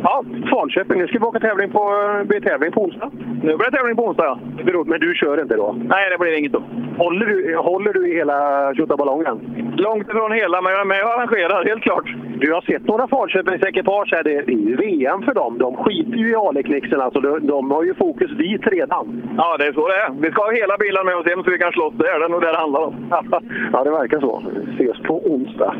Ja, 0.02 0.24
Falköping. 0.50 0.98
Nu 0.98 1.06
ska 1.06 1.18
vi 1.18 1.24
åka 1.24 1.40
tävling 1.40 1.70
på, 1.70 1.82
det 2.18 2.24
blir 2.24 2.40
tävling 2.40 2.72
på 2.72 2.82
onsdag. 2.82 3.10
Nu 3.42 3.56
blir 3.56 3.70
det 3.70 3.76
tävling 3.76 3.96
på 3.96 4.06
onsdag, 4.06 4.24
ja. 4.24 4.38
Beror, 4.64 4.84
men 4.84 5.00
du 5.00 5.14
kör 5.14 5.42
inte 5.42 5.56
då? 5.56 5.76
Nej, 5.84 6.10
det 6.10 6.18
blir 6.18 6.38
inget 6.38 6.52
då. 6.52 6.62
Håller 6.98 7.26
du, 7.26 7.56
håller 7.56 7.92
du 7.92 8.12
i 8.12 8.14
hela 8.14 8.38
tjottaballongen? 8.74 9.36
Långt 9.76 10.08
ifrån 10.08 10.32
hela, 10.32 10.62
men 10.62 10.72
jag 10.72 10.80
är 10.80 10.84
med 10.84 11.04
och 11.04 11.12
arrangerar, 11.12 11.64
helt 11.64 11.82
klart. 11.82 12.14
Du 12.42 12.52
har 12.52 12.60
sett 12.60 12.86
några 12.86 13.08
Falköpingsekipage 13.08 14.12
här. 14.12 14.22
Det 14.24 14.34
är 14.34 14.50
ju 14.50 14.76
VM 14.76 15.22
för 15.22 15.34
dem. 15.34 15.58
De 15.58 15.76
skiter 15.76 16.16
ju 16.16 16.30
i 16.30 16.34
Aleknixen. 16.34 17.00
Alltså, 17.00 17.20
de, 17.20 17.46
de 17.46 17.70
har 17.70 17.84
ju 17.84 17.94
fokus 17.94 18.30
dit 18.30 18.66
redan. 18.66 19.22
Ja, 19.36 19.56
det 19.56 19.66
är 19.66 19.72
så 19.72 19.88
det 19.88 19.94
är. 19.94 20.10
Vi 20.20 20.30
ska 20.30 20.42
ha 20.42 20.52
hela 20.52 20.76
bilen 20.76 21.06
med 21.06 21.16
oss 21.16 21.26
hem 21.26 21.44
så 21.44 21.50
vi 21.50 21.58
kan 21.58 21.72
slåss. 21.72 21.94
Det 21.96 22.08
är 22.08 22.20
det 22.20 22.28
nog 22.28 22.40
det 22.40 22.52
det 22.52 22.58
handlar 22.58 22.80
om. 22.80 22.94
ja, 23.72 23.84
det 23.84 23.90
verkar 23.90 24.20
så. 24.20 24.42
Vi 24.78 24.84
ses 24.84 25.02
på 25.02 25.14
onsdag. 25.32 25.74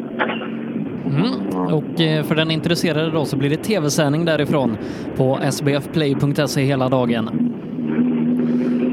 Mm. 1.07 1.75
Och 1.75 2.01
eh, 2.01 2.23
för 2.23 2.35
den 2.35 2.51
intresserade 2.51 3.11
då 3.11 3.25
så 3.25 3.37
blir 3.37 3.51
det 3.51 3.57
tv-sändning 3.57 4.25
därifrån 4.25 4.77
på 5.17 5.39
sbfplay.se 5.51 6.61
hela 6.61 6.89
dagen. 6.89 7.29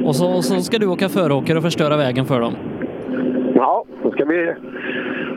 Och 0.06 0.16
så, 0.16 0.42
så 0.42 0.56
ska 0.56 0.78
du 0.78 0.88
åka 0.88 1.10
föråker 1.10 1.58
och 1.58 1.64
förstöra 1.64 1.98
vägen 1.98 2.26
för 2.26 2.40
dem. 2.40 2.56
Ja, 3.56 3.84
då 4.04 4.12
ska 4.12 4.26
vi, 4.26 4.54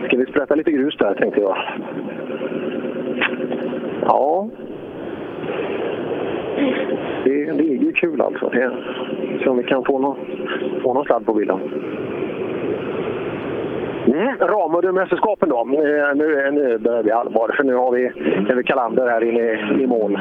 ska 0.06 0.16
vi 0.16 0.26
sprätta 0.26 0.54
lite 0.54 0.70
grus 0.72 0.96
där 0.98 1.14
tänkte 1.14 1.40
jag. 1.40 1.56
Ja. 4.06 4.48
Det, 7.24 7.52
det 7.52 7.74
är 7.74 7.82
ju 7.82 7.92
kul 7.92 8.20
alltså. 8.20 8.50
Se 9.42 9.48
om 9.48 9.56
vi 9.56 9.64
kan 9.64 9.84
få 9.84 9.98
någon, 9.98 10.16
få 10.82 10.94
någon 10.94 11.04
sladd 11.04 11.26
på 11.26 11.34
bilen. 11.34 11.58
Mm, 14.06 14.36
Ramudden-mästerskapen 14.38 15.48
då. 15.48 15.58
Eh, 15.58 16.14
Nu, 16.14 16.50
nu 16.52 16.78
börjar 16.78 17.02
vi 17.02 17.10
allvar, 17.10 17.50
för 17.56 17.64
nu 17.64 17.74
har 17.74 17.92
vi, 17.92 18.10
nu 18.48 18.54
vi 18.54 18.62
Kalander 18.62 19.08
här 19.08 19.24
inne 19.24 19.40
i, 19.40 19.82
i 19.82 19.86
mål. 19.86 20.18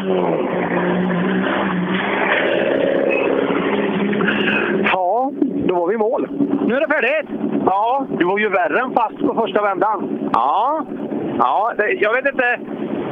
Ja, 4.93 5.31
då 5.67 5.75
var 5.75 5.87
vi 5.87 5.93
i 5.93 5.97
mål. 5.97 6.27
Nu 6.67 6.75
är 6.75 6.79
det 6.79 6.87
färdigt! 6.93 7.29
Ja, 7.65 8.05
du 8.19 8.25
var 8.25 8.37
ju 8.39 8.49
värre 8.49 8.79
än 8.79 8.93
fast 8.93 9.17
på 9.19 9.33
första 9.33 9.61
vändan. 9.61 10.29
Ja, 10.33 10.85
ja 11.37 11.73
det, 11.77 11.91
jag 11.91 12.13
vet 12.13 12.25
inte. 12.25 12.59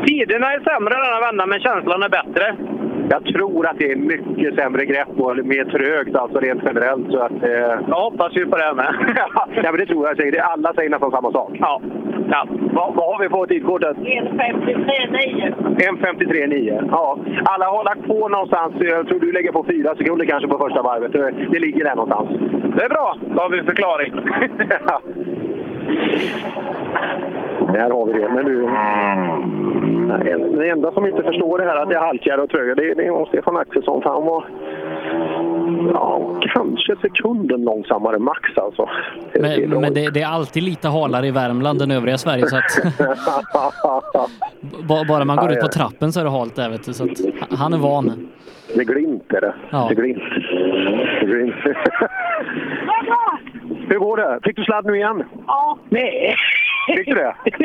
Tiderna 0.05 0.53
är 0.53 0.59
sämre 0.59 0.93
denna 0.95 1.19
vändan, 1.25 1.49
men 1.49 1.59
känslan 1.59 2.03
är 2.03 2.09
bättre. 2.09 2.55
Jag 3.11 3.25
tror 3.25 3.67
att 3.67 3.79
det 3.79 3.91
är 3.91 3.95
mycket 3.95 4.55
sämre 4.55 4.85
grepp 4.85 5.07
och 5.17 5.45
mer 5.45 5.65
trögt 5.65 6.15
alltså 6.15 6.39
rent 6.39 6.61
generellt. 6.65 7.11
Så 7.11 7.19
att, 7.19 7.43
eh... 7.43 7.49
Jag 7.87 7.95
hoppas 7.95 8.35
ju 8.35 8.45
på 8.45 8.57
det 8.57 8.73
med. 8.73 9.15
ja, 9.55 9.71
men 9.71 9.77
det 9.77 9.85
tror 9.85 10.07
jag 10.07 10.17
säkert. 10.17 10.41
Alla 10.43 10.73
säger 10.73 10.89
nästan 10.89 11.11
samma 11.11 11.31
sak. 11.31 11.51
Ja. 11.59 11.81
ja. 12.31 12.47
Vad, 12.73 12.95
vad 12.95 13.05
har 13.05 13.19
vi 13.23 13.29
på 13.29 13.47
tidkortet? 13.47 13.97
1.53,9. 13.97 15.53
1.53,9. 15.77 16.87
Ja. 16.91 17.19
Alla 17.45 17.65
har 17.65 17.83
lagt 17.83 18.07
på 18.07 18.27
någonstans. 18.27 18.73
Jag 18.79 19.07
tror 19.07 19.19
du 19.19 19.31
lägger 19.31 19.51
på 19.51 19.65
fyra 19.69 19.95
sekunder 19.95 20.25
kanske 20.25 20.47
på 20.47 20.57
första 20.57 20.81
varvet. 20.81 21.11
Det 21.51 21.59
ligger 21.59 21.83
där 21.83 21.95
någonstans. 21.95 22.29
Det 22.75 22.83
är 22.83 22.89
bra. 22.89 23.17
Då 23.35 23.41
har 23.41 23.49
vi 23.49 23.63
förklaring. 23.63 24.13
Där 27.73 27.89
har 27.89 28.05
vi 28.05 28.13
det. 28.13 28.29
Men 28.29 28.45
du, 28.45 28.61
det 30.57 30.69
enda 30.69 30.91
som 30.91 31.05
inte 31.05 31.23
förstår 31.23 31.57
det 31.57 31.63
här 31.65 31.75
att 31.75 31.89
det 31.89 31.95
är 31.95 31.99
halkigare 31.99 32.41
och 32.41 32.49
trögare, 32.49 32.75
det, 32.75 32.93
det 32.93 33.05
är 33.07 33.25
Stefan 33.25 33.57
Axelsson. 33.57 34.01
För 34.01 34.09
han 34.09 34.25
var 34.25 34.45
ja, 35.93 36.39
kanske 36.53 36.95
sekunden 37.01 37.63
långsammare 37.63 38.19
max 38.19 38.57
alltså. 38.57 38.89
Det- 39.33 39.39
det 39.39 39.63
är 39.63 39.67
Men, 39.67 39.81
men 39.81 39.93
det, 39.93 40.09
det 40.13 40.21
är 40.21 40.27
alltid 40.27 40.63
lite 40.63 40.87
halare 40.87 41.27
i 41.27 41.31
Värmland 41.31 41.81
än 41.81 41.91
övriga 41.91 42.17
Sverige 42.17 42.47
så 42.47 42.55
att 42.57 42.63
ba- 44.87 45.05
bara 45.07 45.25
man 45.25 45.37
går 45.37 45.51
ut 45.51 45.59
på 45.61 45.67
trappen 45.67 46.11
så 46.11 46.19
är 46.19 46.23
det 46.23 46.29
halt 46.29 46.55
där 46.55 46.69
vet 46.69 46.83
du. 46.85 46.93
Så 46.93 47.03
att 47.03 47.59
han 47.59 47.73
är 47.73 47.77
van. 47.77 48.27
Det 48.75 48.81
är 48.81 48.85
glimt 48.85 49.33
är 49.33 49.41
det. 49.41 49.53
Ja. 49.69 49.85
Det 49.89 49.93
är 49.93 50.01
glimt. 50.01 50.23
Det 51.19 51.25
är 51.25 51.27
glimt. 51.27 51.55
Hur 53.89 53.99
går 53.99 54.17
det? 54.17 54.39
Fick 54.43 54.55
du 54.55 54.63
sladd 54.63 54.85
nu 54.85 54.95
igen? 54.95 55.23
Ja, 55.47 55.77
nej. 55.89 56.35
Fick 56.97 57.07
du 57.07 57.13
det? 57.13 57.35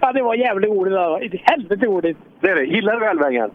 ja, 0.00 0.12
det 0.12 0.22
var 0.22 0.34
jävligt 0.34 0.70
roligt. 0.70 1.32
Det 1.32 1.40
Helvete 1.42 1.86
roligt. 1.86 2.18
Det 2.40 2.50
är 2.50 2.54
det. 2.54 2.64
Gillar 2.64 3.00
du 3.00 3.06
Älvängen? 3.06 3.50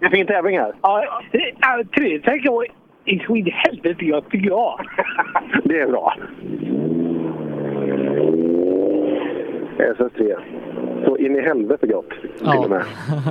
Det 0.00 0.06
är 0.06 0.10
fin 0.10 0.26
tävling 0.26 0.58
här. 0.58 0.74
Ja, 0.82 1.22
ja, 1.60 1.82
tre 1.94 2.18
tänker 2.18 2.46
jag 2.46 2.66
är 3.08 3.24
så 3.26 3.36
in 3.36 3.46
i 3.46 3.50
helvete 3.50 4.04
gött 4.04 4.30
tycker 4.30 4.48
jag. 4.48 4.80
Det 5.64 5.80
är 5.80 5.86
bra. 5.86 6.16
SS3. 9.78 10.36
Så 11.04 11.16
in 11.16 11.36
i 11.36 11.40
helvete 11.40 11.86
gott. 11.86 12.10
Ja. 12.44 12.52
Till 12.52 12.60
och 12.60 12.70
med. 12.70 12.84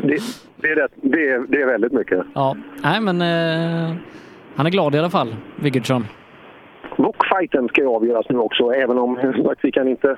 Det, 0.03 0.17
det, 0.55 0.71
är 0.71 0.75
rätt, 0.75 0.91
det, 0.95 1.29
är, 1.29 1.39
det 1.47 1.61
är 1.61 1.65
väldigt 1.65 1.91
mycket. 1.91 2.25
Ja, 2.33 2.55
nej 2.83 3.01
men 3.01 3.21
eh, 3.21 3.95
han 4.55 4.65
är 4.65 4.69
glad 4.69 4.95
i 4.95 4.99
alla 4.99 5.09
fall, 5.09 5.35
Wigertsson. 5.55 6.05
Wokfighten 6.97 7.67
ska 7.67 7.81
ju 7.81 7.87
avgöras 7.87 8.25
nu 8.29 8.37
också, 8.37 8.71
även 8.71 8.97
om 8.97 9.19
som 9.21 9.43
sagt, 9.43 9.59
vi 9.63 9.71
kan 9.71 9.87
inte 9.87 10.17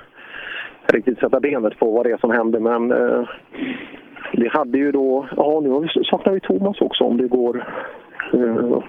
riktigt 0.92 1.18
sätta 1.18 1.40
benet 1.40 1.78
på 1.78 1.90
vad 1.90 2.06
det 2.06 2.10
är 2.10 2.18
som 2.18 2.30
händer. 2.30 2.60
Men 2.60 2.92
eh, 2.92 3.28
vi 4.32 4.48
hade 4.48 4.78
ju 4.78 4.92
då, 4.92 5.26
ja 5.36 5.60
nu 5.62 5.70
har 5.70 5.80
vi, 5.80 6.04
saknar 6.04 6.32
vi 6.32 6.40
Thomas 6.40 6.80
också 6.80 7.04
om 7.04 7.16
det 7.16 7.28
går, 7.28 7.64
eh, 8.32 8.82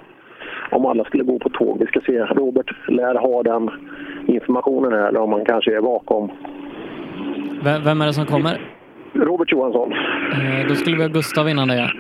om 0.70 0.86
alla 0.86 1.04
skulle 1.04 1.24
gå 1.24 1.40
på 1.40 1.50
tåg. 1.50 1.80
Vi 1.80 1.86
ska 1.86 2.00
se, 2.00 2.20
Robert 2.20 2.72
lär 2.88 3.16
ha 3.16 3.44
den 3.44 3.70
informationen 4.26 4.94
här, 4.94 5.08
eller 5.08 5.20
om 5.20 5.32
han 5.32 5.46
kanske 5.46 5.78
är 5.78 5.82
bakom. 5.82 6.32
Vem 7.84 8.02
är 8.02 8.06
det 8.06 8.14
som 8.14 8.26
kommer? 8.26 8.62
Robert 9.14 9.52
Johansson. 9.52 9.94
Eh, 9.94 10.68
då 10.68 10.76
skulle 10.76 10.98
vi 10.98 11.04
ha 11.04 11.10
Gustav 11.10 11.50
innan 11.50 11.68
det. 11.68 11.92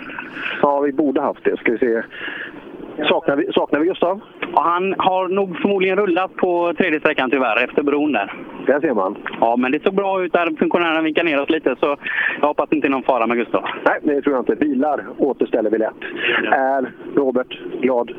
Ja, 0.61 0.79
vi 0.79 0.91
borde 0.91 1.21
haft 1.21 1.43
det. 1.43 1.57
Ska 1.57 1.71
vi 1.71 1.77
se. 1.77 2.03
Saknar 2.97 3.35
vi, 3.35 3.53
saknar 3.53 3.79
vi 3.79 3.87
Gustav? 3.87 4.21
Och 4.53 4.63
han 4.63 4.95
har 4.97 5.27
nog 5.27 5.57
förmodligen 5.57 5.97
rullat 5.97 6.35
på 6.35 6.73
tredje 6.77 6.99
sträckan 6.99 7.29
tyvärr, 7.29 7.63
efter 7.63 7.83
bron 7.83 8.11
där. 8.11 8.33
Där 8.65 8.79
ser 8.79 8.93
man. 8.93 9.17
Ja, 9.39 9.55
men 9.57 9.71
det 9.71 9.83
såg 9.83 9.95
bra 9.95 10.23
ut 10.23 10.33
där. 10.33 10.57
Funktionärerna 10.59 11.01
vinkade 11.01 11.29
ner 11.29 11.41
oss 11.41 11.49
lite, 11.49 11.75
så 11.79 11.97
jag 12.41 12.47
hoppas 12.47 12.69
det 12.69 12.75
inte 12.75 12.87
är 12.87 12.89
någon 12.89 13.03
fara 13.03 13.27
med 13.27 13.37
Gustav. 13.37 13.63
Nej, 13.85 13.99
det 14.01 14.21
tror 14.21 14.35
jag 14.35 14.41
inte. 14.41 14.55
Bilar 14.55 15.05
återställer 15.17 15.69
vi 15.69 15.77
lätt. 15.77 16.01
Är 16.51 16.91
Robert 17.15 17.59
glad, 17.81 18.11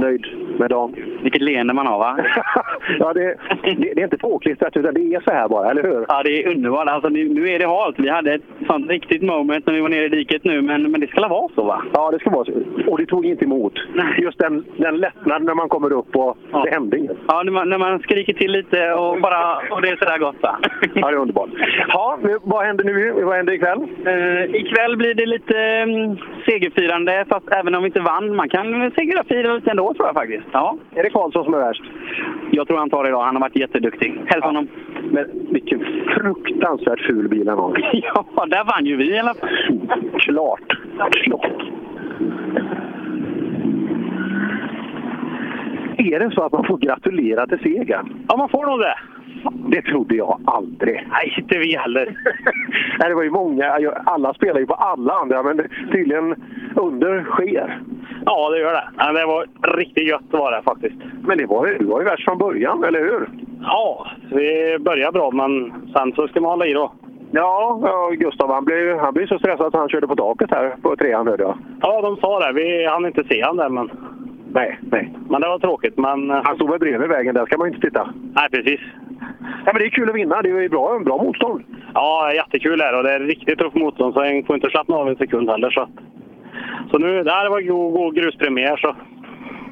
nöjd 0.00 0.26
med 0.58 0.70
dagen? 0.70 0.94
Vilket 1.22 1.42
leende 1.42 1.74
man 1.74 1.86
har, 1.86 1.98
va? 1.98 2.18
ja, 2.98 3.12
det, 3.12 3.36
det, 3.62 3.94
det 3.94 4.00
är 4.00 4.04
inte 4.04 4.18
påklistrat, 4.18 4.76
utan 4.76 4.94
det 4.94 5.14
är 5.14 5.20
så 5.20 5.30
här 5.30 5.48
bara, 5.48 5.70
eller 5.70 5.82
hur? 5.82 6.04
Ja, 6.08 6.22
det 6.22 6.44
är 6.44 6.48
underbart. 6.48 6.88
Alltså, 6.88 7.08
nu, 7.08 7.28
nu 7.28 7.48
är 7.48 7.58
det 7.58 7.66
halt. 7.66 7.98
Vi 7.98 8.08
hade 8.08 8.34
ett 8.34 8.42
sånt 8.66 8.90
riktigt 8.90 9.22
moment 9.22 9.66
när 9.66 9.74
vi 9.74 9.80
var 9.80 9.88
nere 9.88 10.04
i 10.04 10.08
diket 10.08 10.44
nu, 10.44 10.62
men, 10.62 10.90
men 10.90 11.00
det 11.00 11.06
ska 11.06 11.28
vara 11.28 11.48
så, 11.54 11.62
va? 11.64 11.82
Ja, 11.92 12.10
det 12.10 12.18
ska 12.18 12.30
vara 12.30 12.44
så. 12.44 12.52
Och 12.86 12.98
det 12.98 13.06
tog 13.06 13.26
inte 13.26 13.44
emot. 13.44 13.72
Just 14.18 14.38
den, 14.38 14.64
den 14.76 14.96
lättnaden 14.96 15.46
när 15.46 15.54
man 15.54 15.68
kommer 15.68 15.92
upp 15.92 16.16
och 16.16 16.36
det 16.64 16.70
hände 16.70 16.98
inget. 16.98 17.16
Ja, 17.28 17.42
när 17.42 17.52
man, 17.52 17.68
när 17.68 17.78
man 17.78 17.98
skriker 17.98 18.32
till 18.32 18.52
lite 18.52 18.92
och 18.92 19.20
bara... 19.20 19.56
Och 19.70 19.82
det 19.82 19.88
är 19.88 19.96
sådär 19.96 20.18
gott, 20.18 20.36
va? 20.40 20.58
Ja, 20.94 21.10
det 21.10 21.16
är 21.16 21.20
underbart. 21.20 21.50
Ja, 21.88 22.18
vad 22.42 22.66
händer 22.66 22.84
nu? 22.84 23.12
Vad 23.24 23.36
händer 23.36 23.52
ikväll? 23.52 23.78
Uh, 24.06 24.54
ikväll 24.54 24.96
blir 24.96 25.14
det 25.14 25.26
lite 25.26 25.54
um, 25.86 26.18
segerfirande, 26.46 27.24
fast 27.28 27.48
även 27.52 27.74
om 27.74 27.82
vi 27.82 27.86
inte 27.86 28.00
vann. 28.00 28.36
Man 28.36 28.48
kan 28.48 28.90
segerfira 28.90 29.54
lite 29.54 29.70
ändå, 29.70 29.94
tror 29.94 30.06
jag 30.06 30.14
faktiskt. 30.14 30.47
Ja. 30.52 30.76
Är 30.94 31.02
det 31.02 31.10
Karlsson 31.10 31.44
som 31.44 31.54
är 31.54 31.58
värst? 31.58 31.82
Jag 32.50 32.66
tror 32.66 32.78
han 32.78 32.90
tar 32.90 33.02
det 33.02 33.08
idag. 33.08 33.22
Han 33.22 33.36
har 33.36 33.40
varit 33.40 33.56
jätteduktig. 33.56 34.20
Hälsa 34.26 34.46
honom. 34.46 34.68
Men 35.10 35.26
vilken 35.50 35.80
fruktansvärt 36.16 37.06
ful 37.06 37.28
bil 37.28 37.48
han 37.48 37.58
har. 37.58 37.90
ja, 38.14 38.46
där 38.46 38.64
vann 38.64 38.86
ju 38.86 38.96
vi 38.96 39.10
i 39.10 39.18
alla 39.18 39.34
fall. 39.34 39.48
Klart. 40.18 40.78
Klart. 41.10 41.62
Är 45.98 46.18
det 46.18 46.30
så 46.34 46.42
att 46.42 46.52
man 46.52 46.64
får 46.64 46.78
gratulera 46.78 47.46
till 47.46 47.58
segern? 47.58 48.24
Ja, 48.28 48.36
man 48.36 48.48
får 48.48 48.66
nog 48.66 48.80
det. 48.80 48.94
Det 49.68 49.82
trodde 49.82 50.14
jag 50.14 50.40
aldrig. 50.44 51.06
Nej, 51.10 51.34
inte 51.38 51.58
vi 51.58 51.76
heller. 51.76 52.04
Nej, 52.98 53.08
det 53.08 53.14
var 53.14 53.22
ju 53.22 53.30
många. 53.30 53.78
Alla 54.04 54.34
spelar 54.34 54.60
ju 54.60 54.66
på 54.66 54.74
alla 54.74 55.12
andra, 55.12 55.42
men 55.42 55.68
tydligen 55.92 56.34
under 56.76 57.24
sker. 57.24 57.80
Ja, 58.26 58.50
det 58.50 58.58
gör 58.58 58.72
det. 58.72 59.20
Det 59.20 59.26
var 59.26 59.46
riktigt 59.76 60.08
gött 60.08 60.22
var 60.30 60.52
det 60.52 60.62
faktiskt. 60.62 60.96
Men 61.26 61.38
det 61.38 61.46
var, 61.46 61.66
ju- 61.66 61.78
du 61.78 61.84
var 61.84 62.00
ju 62.00 62.04
värst 62.04 62.24
från 62.24 62.38
början, 62.38 62.84
eller 62.84 63.00
hur? 63.00 63.28
Ja, 63.62 64.06
vi 64.30 64.76
började 64.80 65.12
bra, 65.12 65.30
men 65.30 65.72
sen 65.96 66.12
så 66.12 66.28
ska 66.28 66.40
man 66.40 66.50
hålla 66.50 66.66
i 66.66 66.72
då. 66.72 66.92
Ja, 67.30 67.80
ja 67.82 68.10
Gustav 68.18 68.50
han 68.52 68.64
blev, 68.64 68.98
han 68.98 69.14
blev 69.14 69.26
så 69.26 69.38
stressad 69.38 69.66
att 69.66 69.74
han 69.74 69.88
körde 69.88 70.06
på 70.06 70.16
taket 70.16 70.50
här 70.50 70.76
på 70.82 70.96
trean 70.96 71.26
hörde 71.26 71.42
jag. 71.42 71.58
Ja, 71.80 72.00
de 72.02 72.16
sa 72.16 72.40
det. 72.40 72.52
Vi 72.52 72.86
hann 72.86 73.06
inte 73.06 73.24
se 73.24 73.42
han 73.42 73.56
där, 73.56 73.68
men... 73.68 73.90
Nej, 74.52 74.78
nej. 74.90 75.12
Men 75.30 75.40
det 75.40 75.48
var 75.48 75.58
tråkigt, 75.58 75.96
men... 75.96 76.30
Han 76.30 76.56
stod 76.56 76.70
väl 76.70 76.78
bredvid 76.78 77.08
vägen, 77.08 77.34
där 77.34 77.46
ska 77.46 77.58
man 77.58 77.68
ju 77.68 77.74
inte 77.74 77.86
titta. 77.88 78.14
Nej, 78.34 78.48
precis. 78.50 78.80
Ja, 79.40 79.72
men 79.72 79.74
det 79.74 79.84
är 79.84 79.90
kul 79.90 80.08
att 80.08 80.14
vinna. 80.14 80.42
Det 80.42 80.50
är 80.50 80.60
ju 80.60 80.68
bra, 80.68 80.98
bra 80.98 81.22
motstånd. 81.22 81.64
Ja, 81.94 82.32
jättekul 82.34 82.80
är 82.80 82.92
det 82.92 82.98
och 82.98 83.04
det 83.04 83.14
är 83.14 83.20
riktigt 83.20 83.58
tufft 83.58 83.76
motstånd 83.76 84.14
så 84.14 84.22
en 84.22 84.44
får 84.44 84.56
inte 84.56 84.70
slappna 84.70 84.96
av 84.96 85.08
en 85.08 85.16
sekund 85.16 85.50
heller. 85.50 85.70
Så, 85.70 85.88
så 86.90 86.98
nu, 86.98 87.22
det 87.22 87.30
här 87.30 87.50
var 87.50 87.60
god, 87.60 87.92
god 87.92 88.14
gruspremiär 88.14 88.76
så... 88.76 88.96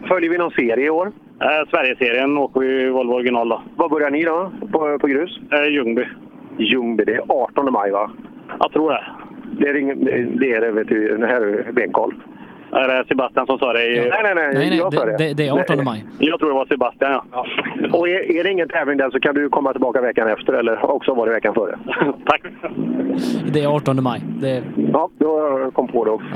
Följer 0.08 0.30
vi 0.30 0.38
någon 0.38 0.50
serie 0.50 0.86
i 0.86 0.90
år? 0.90 1.12
Eh, 1.40 1.70
Sverigeserien 1.70 2.38
åker 2.38 2.60
vi 2.60 2.90
Volvo 2.90 3.12
original 3.12 3.48
då. 3.48 3.62
Var 3.76 3.88
börjar 3.88 4.10
ni 4.10 4.24
då? 4.24 4.52
På, 4.72 4.98
på 4.98 5.06
grus? 5.06 5.40
Eh, 5.52 5.72
Ljungby. 5.72 6.04
Ljungby. 6.58 7.04
Det 7.04 7.14
är 7.14 7.22
18 7.28 7.72
maj 7.72 7.90
va? 7.90 8.10
Jag 8.58 8.72
tror 8.72 8.90
det. 8.90 9.04
Det 9.60 9.68
är, 9.68 9.76
ingen, 9.76 10.04
det 10.38 10.52
är 10.52 10.60
det, 10.60 10.70
vet 10.70 10.88
du. 10.88 11.16
Det 11.16 11.26
här 11.26 11.40
är 11.40 11.72
benkoll. 11.72 12.14
Är 12.72 12.88
det 12.88 13.04
Sebastian 13.08 13.46
som 13.46 13.58
sa 13.58 13.72
det? 13.72 13.86
i- 13.86 14.00
Nej, 14.00 14.20
nej, 14.22 14.34
nej. 14.34 14.50
Nej, 14.54 14.68
nej, 14.70 14.78
jag 14.78 14.92
det, 14.92 15.16
det, 15.18 15.34
det 15.34 15.46
är 15.48 15.52
18 15.60 15.84
maj. 15.84 16.04
Jag 16.18 16.38
tror 16.38 16.48
det 16.48 16.54
var 16.54 16.66
Sebastian, 16.66 17.12
ja. 17.32 17.46
Och 17.92 18.08
är, 18.08 18.38
är 18.38 18.44
det 18.44 18.50
ingen 18.50 18.68
tävling 18.68 18.96
där 18.98 19.10
så 19.10 19.20
kan 19.20 19.34
du 19.34 19.48
komma 19.48 19.72
tillbaka 19.72 20.00
veckan 20.00 20.28
efter 20.28 20.52
eller 20.52 20.90
också 20.90 21.14
var 21.14 21.26
det 21.26 21.32
veckan 21.32 21.54
före. 21.54 21.78
Tack! 22.26 22.42
Det 23.52 23.62
är 23.62 23.66
18 23.76 24.02
maj. 24.02 24.20
Det, 24.40 24.62
Ja, 24.92 25.08
då 25.18 25.70
kom 25.74 25.88
på 25.88 26.04
det 26.04 26.10
också. 26.10 26.28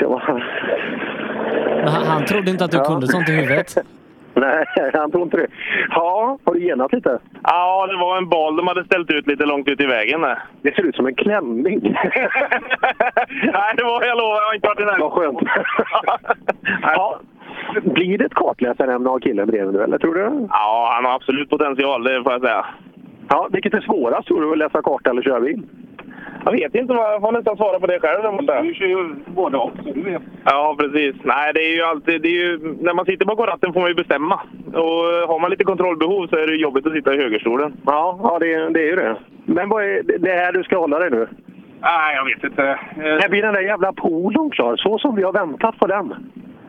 Ja. 0.00 0.22
Han, 1.86 2.04
han 2.06 2.24
trodde 2.24 2.50
inte 2.50 2.64
att 2.64 2.70
du 2.70 2.76
Ja. 2.76 2.84
kunde 2.84 3.06
sånt 3.06 3.28
i 3.28 3.32
huvudet. 3.32 3.76
Nej, 4.36 4.66
han 4.94 5.10
tror 5.10 5.22
inte 5.22 5.36
det. 5.36 5.46
Ja, 5.88 6.38
har 6.44 6.54
du 6.54 6.60
genat 6.60 6.92
lite? 6.92 7.18
Ja, 7.42 7.86
det 7.86 7.96
var 7.96 8.18
en 8.18 8.28
bal 8.28 8.56
de 8.56 8.66
hade 8.66 8.84
ställt 8.84 9.10
ut 9.10 9.26
lite 9.26 9.46
långt 9.46 9.68
ut 9.68 9.80
i 9.80 9.86
vägen 9.86 10.20
där. 10.20 10.38
Det 10.62 10.74
ser 10.74 10.82
ut 10.82 10.96
som 10.96 11.06
en 11.06 11.14
klänning. 11.14 11.80
Nej, 13.52 13.74
det 13.76 13.84
var 13.84 14.04
jag 14.04 14.18
lovar. 14.18 14.40
Jag 14.40 14.46
har 14.46 14.54
inte 14.54 14.68
varit 14.68 14.80
i 14.80 14.84
närheten. 14.84 15.00
Vad 15.00 15.12
skönt. 15.12 15.38
ja. 16.82 17.20
Blir 17.82 18.18
det 18.18 18.24
ett 18.24 18.34
kartläsarämne 18.34 19.10
av 19.10 19.18
killen 19.18 19.46
bredvid 19.46 19.74
nu, 19.74 19.82
eller 19.82 19.98
tror 19.98 20.14
du? 20.14 20.46
Ja, 20.50 20.90
han 20.94 21.04
har 21.04 21.14
absolut 21.14 21.50
potential, 21.50 22.04
det 22.04 22.22
får 22.22 22.32
jag 22.32 22.40
säga. 22.40 22.66
Ja, 23.28 23.48
vilket 23.52 23.74
är 23.74 23.80
svårast 23.80 24.26
tror 24.26 24.40
du, 24.40 24.52
att 24.52 24.58
läsa 24.58 24.82
karta 24.82 25.10
eller 25.10 25.22
köra 25.22 25.40
bil? 25.40 25.62
Jag 26.46 26.52
vet 26.52 26.74
inte, 26.74 26.94
vad- 26.94 27.12
jag 27.12 27.20
får 27.20 27.32
nästan 27.32 27.56
svara 27.56 27.80
på 27.80 27.86
det 27.86 28.00
själv. 28.00 28.22
där 28.22 28.32
borta. 28.32 28.62
Du 28.62 28.74
kör 28.74 28.86
ju 28.86 29.14
både 29.26 29.56
och, 29.56 29.70
så 29.84 29.92
du 29.92 30.02
vet. 30.02 30.22
Ja, 30.44 30.76
precis. 30.78 31.14
Nej, 31.22 31.52
det 31.54 31.60
är 31.60 31.74
ju 31.76 31.82
alltid... 31.82 32.22
Det 32.22 32.28
är 32.28 32.32
ju, 32.44 32.74
när 32.80 32.94
man 32.94 33.04
sitter 33.04 33.26
bakom 33.26 33.46
ratten 33.46 33.72
får 33.72 33.80
man 33.80 33.88
ju 33.88 33.94
bestämma. 33.94 34.40
Och 34.74 35.28
har 35.30 35.38
man 35.38 35.50
lite 35.50 35.64
kontrollbehov 35.64 36.26
så 36.26 36.36
är 36.36 36.46
det 36.46 36.56
jobbigt 36.56 36.86
att 36.86 36.92
sitta 36.92 37.14
i 37.14 37.18
högerstolen. 37.18 37.76
Ja, 37.86 38.18
ja 38.22 38.38
det, 38.38 38.68
det 38.68 38.80
är 38.80 38.86
ju 38.90 38.96
det. 38.96 39.16
Men 39.44 39.68
vad 39.68 39.84
är 39.84 40.02
det- 40.18 40.30
här 40.32 40.52
du 40.52 40.62
ska 40.62 40.78
hålla 40.78 40.98
dig 40.98 41.10
nu? 41.10 41.28
Nej, 41.80 42.16
jag 42.16 42.24
vet 42.24 42.44
inte. 42.44 42.78
När 42.96 43.28
blir 43.28 43.42
den 43.42 43.54
där 43.54 43.60
jävla 43.62 43.92
polon 43.92 44.50
klar? 44.50 44.76
Så 44.76 44.98
som 44.98 45.16
vi 45.16 45.22
har 45.22 45.32
väntat 45.32 45.78
på 45.78 45.86
den. 45.86 46.14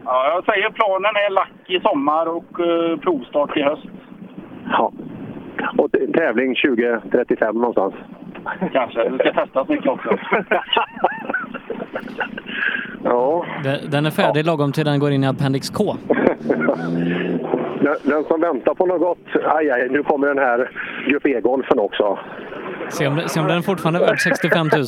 Ja, 0.05 0.29
jag 0.35 0.45
säger 0.45 0.69
planen 0.69 1.11
är 1.15 1.29
lack 1.31 1.51
i 1.67 1.79
sommar 1.79 2.25
och 2.25 2.59
uh, 2.59 2.97
provstart 2.99 3.57
i 3.57 3.61
höst. 3.61 3.83
Ja. 4.71 4.91
Och 5.77 5.91
tävling 6.13 6.55
2035 6.55 7.55
någonstans. 7.55 7.93
Kanske. 8.73 9.09
Det 9.09 9.17
ska 9.19 9.33
testas 9.45 9.67
mycket 9.69 9.87
också. 9.89 10.17
Ja. 13.03 13.45
Den 13.89 14.05
är 14.05 14.11
färdig 14.11 14.45
lagom 14.45 14.71
till 14.71 14.85
den 14.85 14.99
går 14.99 15.11
in 15.11 15.23
i 15.23 15.27
Appendix 15.27 15.69
K. 15.69 15.95
Den, 18.03 18.23
som 18.27 18.41
väntar 18.41 18.73
på 18.73 18.85
något 18.85 18.99
gott. 18.99 19.43
Aj, 19.45 19.71
aj, 19.71 19.87
nu 19.89 20.03
kommer 20.03 20.27
den 20.27 20.37
här 20.37 20.71
Grupp 21.07 21.25
E-golfen 21.25 21.79
också. 21.79 22.19
Se 22.89 23.07
om, 23.07 23.15
det- 23.15 23.29
se 23.29 23.39
om 23.39 23.47
den 23.47 23.63
fortfarande 23.63 23.99
är 23.99 24.07
värd 24.07 24.19
65 24.19 24.67
000. 24.75 24.83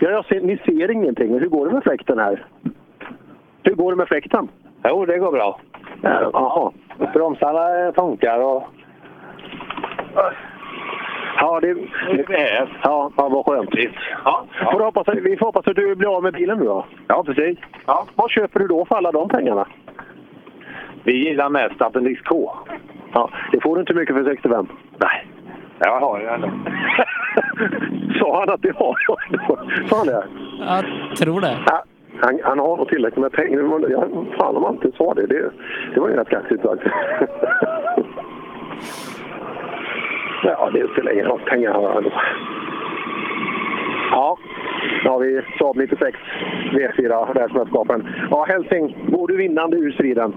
Ja, 0.00 0.10
jag 0.10 0.24
ser, 0.24 0.40
ni 0.40 0.56
ser 0.64 0.90
ingenting. 0.90 1.38
Hur 1.38 1.48
går 1.48 1.66
det 1.66 1.72
med 1.72 1.82
fläkten 1.82 2.18
här? 2.18 2.44
Hur 3.62 3.74
går 3.74 3.90
det 3.92 3.96
med 3.96 4.08
fläkten? 4.08 4.48
Jo, 4.84 5.04
det 5.06 5.18
går 5.18 5.32
bra. 5.32 5.60
Ja, 6.02 6.30
Jaha. 6.32 6.70
Bromsarna 7.12 7.92
funkar 7.92 8.38
och... 8.38 8.62
Ja, 11.40 11.60
det, 11.60 11.74
det 11.74 12.68
ja, 12.82 13.10
ja, 13.16 13.28
vad 13.28 13.46
skönt. 13.46 13.70
Ja. 14.24 14.44
Får 14.72 14.80
hoppas, 14.80 15.08
vi 15.22 15.36
får 15.36 15.46
hoppas 15.46 15.66
att 15.66 15.76
du 15.76 15.94
blir 15.94 16.16
av 16.16 16.22
med 16.22 16.32
bilen 16.32 16.58
nu 16.58 16.64
då. 16.64 16.84
Ja, 17.08 17.24
precis. 17.24 17.58
Ja. 17.86 18.06
Vad 18.14 18.30
köper 18.30 18.60
du 18.60 18.66
då 18.66 18.84
för 18.84 18.96
alla 18.96 19.12
de 19.12 19.28
pengarna? 19.28 19.66
Vi 21.04 21.12
gillar 21.12 21.48
mest 21.48 21.82
Appendix 21.82 22.22
K. 22.22 22.52
Ja, 23.12 23.30
det 23.52 23.60
får 23.60 23.74
du 23.74 23.80
inte 23.80 23.94
mycket 23.94 24.16
för 24.16 24.24
65. 24.24 24.66
Nej. 24.98 25.26
Jag 25.78 26.00
har 26.00 26.20
det 26.20 26.30
ändå. 26.30 26.48
Sa 28.18 28.40
han 28.40 28.50
att 28.50 28.62
det 28.62 28.76
har 28.76 28.96
Sa 29.88 29.96
han 29.96 30.06
det? 30.06 30.24
Jag 30.58 30.84
tror 31.16 31.40
det. 31.40 31.58
Ja, 31.66 31.84
han, 32.20 32.40
han 32.44 32.58
har 32.58 32.76
nog 32.76 32.88
tillräckligt 32.88 33.22
med 33.22 33.32
pengar. 33.32 33.90
Ja, 33.90 34.04
fan 34.38 34.56
om 34.56 34.64
han 34.64 34.74
inte 34.74 34.92
sa 34.96 35.14
det. 35.14 35.26
Det, 35.26 35.50
det 35.94 36.00
var 36.00 36.08
ju 36.08 36.16
rätt 36.16 36.28
kaxigt 36.28 36.62
sagt. 36.62 36.82
ja, 40.42 40.70
det 40.72 40.92
spelar 40.92 41.12
ingen 41.12 41.26
roll. 41.26 41.40
Pengar 41.40 41.72
har 41.72 41.92
han. 41.92 42.10
Ja, 44.10 44.38
då 45.04 45.10
har 45.10 45.18
vi 45.18 45.42
Saab 45.58 45.76
96 45.76 46.18
V4 46.72 47.34
världsmästerskapen. 47.34 48.08
Ja, 48.30 48.44
Helsing, 48.48 48.96
går 49.08 49.28
du 49.28 49.36
vinnande 49.36 49.76
ur 49.76 49.92
striden? 49.92 50.34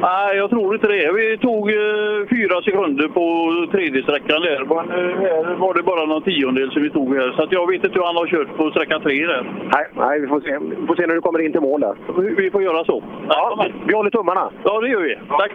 Nej, 0.00 0.36
jag 0.36 0.50
tror 0.50 0.74
inte 0.74 0.86
det. 0.86 1.12
Vi 1.12 1.38
tog 1.38 1.70
eh, 1.70 2.28
fyra 2.30 2.62
sekunder 2.62 3.08
på 3.08 3.26
tredje 3.72 4.02
sträckan 4.02 4.42
där. 4.42 4.64
Men 4.64 4.84
eh, 4.98 5.16
här 5.20 5.54
var 5.54 5.74
det 5.74 5.82
bara 5.82 6.04
någon 6.06 6.22
tiondel 6.22 6.70
som 6.70 6.82
vi 6.82 6.90
tog 6.90 7.16
här. 7.16 7.32
Så 7.32 7.46
jag 7.50 7.66
vet 7.70 7.84
inte 7.84 7.98
hur 7.98 8.06
han 8.06 8.16
har 8.16 8.26
kört 8.26 8.56
på 8.56 8.70
sträcka 8.70 8.98
tre 8.98 9.26
där. 9.26 9.42
Nej, 9.74 9.86
nej 9.96 10.20
vi, 10.20 10.26
får 10.26 10.40
se. 10.40 10.58
vi 10.80 10.86
får 10.86 10.94
se 10.96 11.06
när 11.06 11.14
du 11.14 11.20
kommer 11.20 11.44
in 11.46 11.52
till 11.52 11.60
mål 11.60 11.80
där. 11.80 11.94
Vi, 12.18 12.34
vi 12.34 12.50
får 12.50 12.62
göra 12.62 12.84
så. 12.84 13.02
Ja, 13.28 13.66
vi 13.86 13.94
håller 13.94 14.10
tummarna. 14.10 14.50
Ja, 14.64 14.80
det 14.80 14.88
gör 14.88 15.00
vi. 15.00 15.18
Tack. 15.28 15.52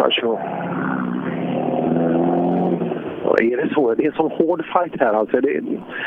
Varsågod. 0.00 0.38
Är 3.40 3.56
det 3.56 3.74
så? 3.74 3.94
Det 3.94 4.02
är 4.02 4.06
en 4.06 4.16
sån 4.16 4.30
hård 4.30 4.64
fight 4.64 5.00
här 5.00 5.12
alltså. 5.12 5.40
Det, 5.40 5.60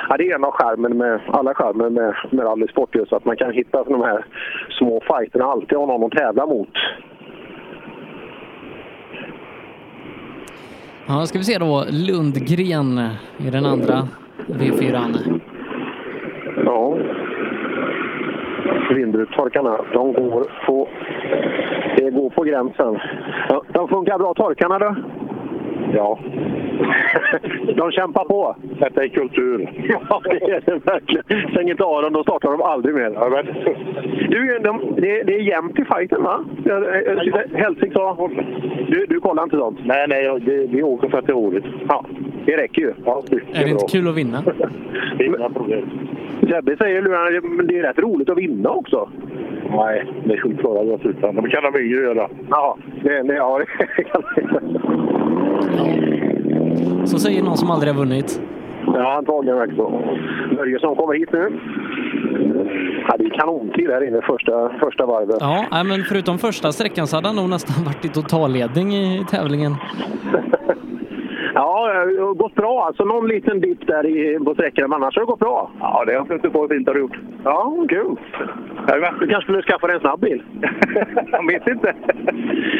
ja, 0.09 0.17
det 0.17 0.29
är 0.29 0.35
en 0.35 0.43
av 0.43 0.51
skärmen 0.51 0.97
med, 0.97 1.19
alla 1.27 1.53
skärmar 1.53 1.89
med, 1.89 2.15
med 2.29 2.45
rallysport 2.45 2.95
just 2.95 3.13
att 3.13 3.25
man 3.25 3.37
kan 3.37 3.51
hitta 3.51 3.83
de 3.83 4.01
här 4.01 4.25
små 4.69 5.01
fighterna 5.07 5.45
alltid 5.45 5.77
ha 5.77 5.85
någon 5.85 6.03
att 6.03 6.11
tävla 6.11 6.45
mot. 6.45 6.73
Ja, 11.07 11.25
ska 11.25 11.37
vi 11.37 11.43
se 11.43 11.57
då. 11.57 11.85
Lundgren 11.89 12.99
i 13.37 13.49
den 13.49 13.65
andra 13.65 14.07
V4. 14.47 15.39
Ja. 16.65 16.97
Vindrutetorkarna, 18.95 19.77
de 19.93 20.13
går 20.13 20.45
på, 20.65 20.87
det 21.97 22.11
går 22.11 22.29
på 22.29 22.43
gränsen. 22.43 22.99
Ja, 23.49 23.63
de 23.67 23.87
funkar 23.87 24.17
bra 24.17 24.33
torkarna 24.33 24.79
då? 24.79 24.95
Ja. 25.93 26.19
de 27.75 27.91
kämpar 27.91 28.23
på. 28.25 28.55
Detta 28.79 29.03
är 29.03 29.07
kultur. 29.07 29.69
Ja, 30.09 30.21
det 30.23 30.51
är 30.51 30.61
det 30.65 30.85
verkligen. 30.85 31.51
Stäng 31.51 31.69
inte 31.69 31.83
av 31.83 32.01
dem, 32.01 32.13
då 32.13 32.23
startar 32.23 32.51
de 32.51 32.61
aldrig 32.61 32.95
mer. 32.95 33.11
Ja, 33.15 33.29
men. 33.29 33.45
Du, 34.29 34.59
de, 34.63 34.95
det, 34.97 35.23
det 35.23 35.35
är 35.35 35.39
jämnt 35.41 35.79
i 35.79 35.85
fighten 35.85 36.23
va? 36.23 36.39
Ja, 36.65 36.75
eh, 36.75 37.33
Helsing 37.53 37.91
sa... 37.91 38.29
Du, 38.87 39.05
du 39.09 39.19
kollar 39.19 39.43
inte 39.43 39.57
sånt? 39.57 39.79
Nej, 39.85 40.07
nej, 40.07 40.39
det, 40.39 40.67
vi 40.67 40.83
åker 40.83 41.09
för 41.09 41.17
att 41.17 41.25
det 41.25 41.31
är 41.31 41.35
roligt. 41.35 41.65
Ja, 41.87 42.05
det 42.45 42.57
räcker 42.57 42.81
ju. 42.81 42.93
Ja, 43.05 43.23
Är 43.53 43.63
det 43.63 43.69
inte 43.69 43.85
kul 43.91 44.07
att 44.07 44.15
vinna? 44.15 44.43
Inga 45.19 45.49
problem. 45.49 45.89
Sebbe 46.49 46.77
säger 46.77 47.01
men 47.41 47.67
det 47.67 47.79
är 47.79 47.83
rätt 47.83 47.99
roligt 47.99 48.29
att 48.29 48.37
vinna 48.37 48.69
också. 48.69 49.09
Nej, 49.69 50.05
det 50.25 50.37
skulle 50.37 50.57
klara 50.57 50.79
oss 50.79 51.01
utan. 51.03 51.35
De 51.35 51.49
kan 51.49 51.63
de 51.63 51.79
yngre 51.79 52.01
göra. 52.01 52.29
Ja, 52.49 52.77
det, 53.03 53.23
det, 53.23 53.33
ja, 53.33 53.61
det 53.97 54.03
kan 54.03 54.21
Så 57.05 57.19
säger 57.19 57.43
någon 57.43 57.57
som 57.57 57.71
aldrig 57.71 57.93
har 57.93 57.99
vunnit. 57.99 58.41
Ja, 58.85 59.17
antagligen 59.17 59.57
verkar 59.57 59.75
så. 59.75 60.01
Börjesson 60.55 60.95
kommer 60.95 61.13
hit 61.13 61.29
nu. 61.33 61.59
Ja, 63.07 63.15
det 63.17 63.25
är 63.25 63.39
kanontid 63.39 63.89
här 63.89 64.07
inne 64.07 64.21
första, 64.21 64.69
första 64.79 65.05
varvet. 65.05 65.37
Ja, 65.39 65.83
men 65.83 66.03
förutom 66.03 66.37
första 66.37 66.71
sträckan 66.71 67.07
så 67.07 67.15
hade 67.15 67.27
han 67.27 67.35
nog 67.35 67.49
nästan 67.49 67.85
varit 67.85 68.05
i 68.05 68.09
totalledning 68.09 68.93
i 68.93 69.25
tävlingen. 69.29 69.75
Ja, 71.53 71.93
det 71.93 72.21
har 72.21 72.33
gått 72.33 72.55
bra. 72.55 72.83
Alltså 72.87 73.03
någon 73.03 73.27
liten 73.27 73.61
dipp 73.61 73.87
där 73.87 74.05
i, 74.05 74.39
på 74.39 74.53
sträckan, 74.53 74.89
men 74.89 75.03
annars 75.03 75.15
har 75.15 75.21
det 75.21 75.25
gått 75.25 75.39
bra. 75.39 75.71
Ja, 75.79 76.03
det 76.07 76.15
har 76.15 76.25
flutit 76.25 76.53
på 76.53 76.67
fint 76.67 76.87
har 76.87 76.93
du 76.93 76.99
gjort. 76.99 77.17
Ja, 77.43 77.85
kul. 77.89 78.15
Du 79.19 79.27
kanske 79.27 79.41
skulle 79.41 79.61
skaffa 79.61 79.87
dig 79.87 79.95
en 79.95 80.01
snabb 80.01 80.19
bil? 80.19 80.43
Jag 81.31 81.47
vet 81.47 81.67
inte. 81.67 81.93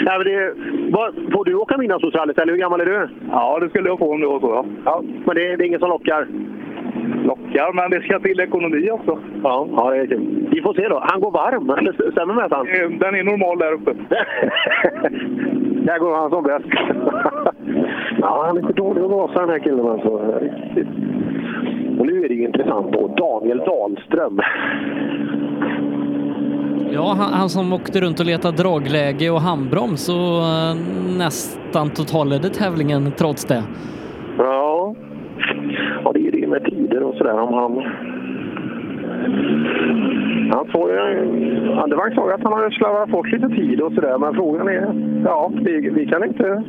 Nej, 0.05 0.17
men 0.17 0.23
det, 0.23 0.53
vad, 0.91 1.13
får 1.33 1.45
du 1.45 1.55
åka 1.55 1.77
midnattsrallyt 1.77 2.39
eller 2.39 2.53
hur 2.53 2.59
gammal 2.59 2.81
är 2.81 2.85
du? 2.85 3.09
Ja, 3.31 3.59
det 3.59 3.69
skulle 3.69 3.89
jag 3.89 3.99
få 3.99 4.13
om 4.13 4.21
det 4.21 4.27
var 4.27 4.39
så. 4.39 4.65
Ja. 4.85 5.03
men 5.25 5.35
det, 5.35 5.55
det 5.55 5.63
är 5.63 5.67
ingen 5.67 5.79
som 5.79 5.89
lockar? 5.89 6.27
Lockar, 7.23 7.73
men 7.73 7.91
det 7.91 8.01
ska 8.01 8.19
till 8.19 8.39
ekonomi 8.39 8.91
också. 8.91 9.19
Ja, 9.43 9.67
ja 9.71 9.89
det 9.89 9.97
är 9.97 10.07
kul. 10.07 10.47
Vi 10.51 10.61
får 10.61 10.73
se 10.73 10.87
då. 10.87 11.03
Han 11.07 11.21
går 11.21 11.31
varm, 11.31 11.69
eller 11.69 12.11
stämmer 12.11 12.33
med 12.33 12.51
han? 12.51 12.65
Den 12.99 13.15
är 13.15 13.23
normal 13.23 13.59
där 13.59 13.73
uppe. 13.73 13.93
där 15.85 15.99
går 15.99 16.15
han 16.15 16.29
som 16.29 16.43
bäst. 16.43 16.65
ja, 18.21 18.43
han 18.45 18.57
är 18.57 18.61
inte 18.61 18.73
dålig 18.73 19.01
att 19.01 19.09
gasa 19.09 19.39
den 19.39 19.49
här 19.49 19.59
killen 19.59 19.87
alltså. 19.87 20.09
Och 21.99 22.05
nu 22.05 22.23
är 22.23 22.29
det 22.29 22.35
ju 22.35 22.45
intressant 22.45 22.93
då. 22.93 23.07
Daniel 23.07 23.57
Dahlström. 23.57 24.39
Ja, 26.91 27.15
han, 27.17 27.33
han 27.33 27.49
som 27.49 27.73
åkte 27.73 28.01
runt 28.01 28.19
och 28.19 28.25
letade 28.25 28.57
dragläge 28.57 29.29
och 29.29 29.41
handbroms 29.41 30.09
och 30.09 30.15
eh, 30.15 30.75
nästan 31.17 31.89
totalledde 31.89 32.49
tävlingen 32.49 33.11
trots 33.17 33.45
det. 33.45 33.63
Ja. 34.37 34.95
ja, 36.03 36.11
det 36.13 36.27
är 36.27 36.31
det 36.31 36.47
med 36.47 36.63
tider 36.65 37.03
och 37.03 37.15
sådär. 37.15 37.39
Om 37.39 37.53
han... 37.53 37.83
Han 40.53 40.67
får. 40.71 40.99
Andevang 41.83 42.15
sa 42.15 42.33
att 42.33 42.43
han 42.43 42.53
har 42.53 42.69
slarvat 42.69 43.09
bort 43.09 43.31
lite 43.31 43.49
tid 43.49 43.81
och 43.81 43.93
sådär, 43.93 44.17
men 44.17 44.33
frågan 44.33 44.67
är... 44.67 44.87
Ja, 45.25 45.51
vi, 45.61 45.89
vi 45.89 46.05
kan 46.05 46.23
inte 46.23 46.63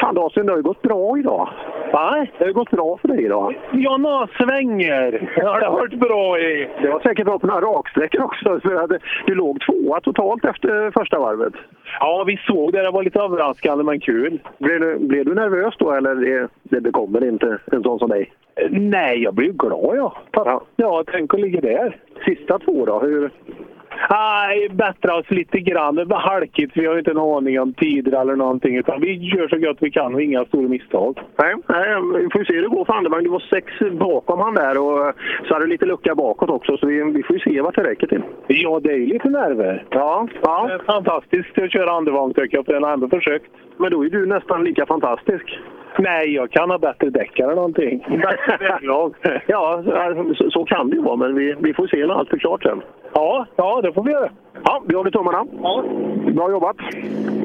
Fan 0.00 0.14
Daniel, 0.14 0.46
det 0.46 0.52
har 0.52 0.56
ju 0.56 0.62
gått 0.62 0.82
bra 0.82 1.18
idag. 1.18 1.48
Va? 1.92 2.26
Det 2.38 2.44
har 2.44 2.46
ju 2.46 2.52
gått 2.52 2.70
bra 2.70 2.98
för 3.00 3.08
dig 3.08 3.24
idag. 3.24 3.54
Ja, 3.72 3.96
några 3.96 4.26
svänger 4.26 5.30
har 5.42 5.60
det 5.60 5.68
varit 5.68 6.00
bra 6.00 6.38
i. 6.38 6.68
Det 6.82 6.88
var 6.88 7.00
säkert 7.00 7.24
bra 7.26 7.38
på 7.38 7.46
några 7.46 7.60
raksträckor 7.60 8.22
också. 8.22 8.60
För 8.60 8.98
du 9.26 9.34
låg 9.34 9.60
tvåa 9.60 10.00
totalt 10.00 10.44
efter 10.44 10.90
första 10.90 11.18
varvet. 11.18 11.54
Ja, 12.00 12.24
vi 12.26 12.36
såg 12.46 12.72
det. 12.72 12.82
Det 12.82 12.90
var 12.90 13.02
lite 13.02 13.20
överraskande 13.20 13.84
men 13.84 14.00
kul. 14.00 14.38
Blev 14.58 14.80
du, 14.80 14.98
blev 14.98 15.24
du 15.24 15.34
nervös 15.34 15.74
då 15.78 15.92
eller 15.92 16.14
det, 16.14 16.48
det 16.62 16.80
bekommer 16.80 17.28
inte 17.28 17.58
en 17.72 17.82
sån 17.82 17.98
som 17.98 18.08
dig? 18.08 18.32
Nej, 18.70 19.22
jag 19.22 19.34
blev 19.34 19.52
glad 19.52 19.96
ja. 19.96 20.16
Ja, 20.32 20.62
ja 20.76 21.04
tänk 21.06 21.34
att 21.34 21.40
ligga 21.40 21.60
där. 21.60 21.96
Sista 22.24 22.58
två 22.58 22.86
då? 22.86 22.98
Hur? 22.98 23.30
Nej, 24.10 24.68
bättra 24.68 25.16
oss 25.16 25.30
lite 25.30 25.60
grann. 25.60 25.94
Det 25.94 26.04
var 26.04 26.18
halkigt. 26.18 26.76
Vi 26.76 26.86
har 26.86 26.92
ju 26.92 26.98
inte 26.98 27.10
en 27.10 27.18
aning 27.18 27.60
om 27.60 27.74
tider 27.74 28.20
eller 28.20 28.36
någonting. 28.36 28.76
Utan 28.76 29.00
vi 29.00 29.12
gör 29.12 29.48
så 29.48 29.58
gott 29.58 29.76
vi 29.80 29.90
kan 29.90 30.14
och 30.14 30.22
inga 30.22 30.44
stora 30.44 30.68
misstag. 30.68 31.20
Nej, 31.38 31.54
nej 31.66 31.96
vi 32.22 32.28
får 32.32 32.40
ju 32.40 32.44
se 32.44 32.54
hur 32.54 32.62
det 32.62 32.68
går 32.68 32.84
för 32.84 32.92
Andervang. 32.92 33.22
Du 33.24 33.30
var 33.30 33.44
sex 33.50 33.72
bakom 33.92 34.40
han 34.40 34.54
där 34.54 34.78
och 34.78 35.14
så 35.48 35.54
hade 35.54 35.66
du 35.66 35.70
lite 35.70 35.86
lucka 35.86 36.14
bakåt 36.14 36.50
också. 36.50 36.76
Så 36.76 36.86
vi, 36.86 37.02
vi 37.02 37.22
får 37.22 37.36
ju 37.36 37.40
se 37.40 37.60
vart 37.60 37.74
det 37.74 37.84
räcker 37.84 38.06
till. 38.06 38.22
Ja, 38.46 38.80
det 38.80 38.92
är 38.92 38.96
ju 38.98 39.06
lite 39.06 39.28
nerver. 39.28 39.84
Ja, 39.90 40.28
ja. 40.42 40.66
Det 40.68 40.74
är 40.74 40.78
fantastiskt 40.78 41.58
att 41.58 41.72
köra 41.72 41.90
andevagn 41.90 42.34
tycker 42.34 42.56
jag, 42.56 42.66
för 42.66 42.72
den 42.72 42.82
har 42.82 42.92
ändå 42.92 43.08
försökt. 43.08 43.50
Men 43.76 43.90
då 43.90 44.04
är 44.04 44.10
du 44.10 44.26
nästan 44.26 44.64
lika 44.64 44.86
fantastisk. 44.86 45.58
Nej, 45.98 46.34
jag 46.34 46.50
kan 46.50 46.70
ha 46.70 46.78
bättre 46.78 47.10
däck 47.10 47.38
eller 47.38 47.54
någonting. 47.54 48.06
Ja, 49.46 49.82
så, 50.38 50.50
så 50.50 50.64
kan 50.64 50.90
det 50.90 50.96
ju 50.96 51.02
vara. 51.02 51.16
Men 51.16 51.34
vi, 51.34 51.54
vi 51.58 51.74
får 51.74 51.86
se 51.86 52.06
när 52.06 52.14
allt 52.14 52.32
är 52.32 52.38
klart 52.38 52.62
sen. 52.62 52.82
Ja, 53.14 53.46
ja 53.56 53.80
det 53.82 53.92
får 53.92 54.04
vi 54.04 54.12
göra. 54.12 54.30
Ja, 54.64 54.82
vi 54.88 54.94
håller 54.94 55.10
tummarna. 55.10 55.44
Ja. 55.62 55.84
Bra 56.34 56.50
jobbat. 56.50 56.76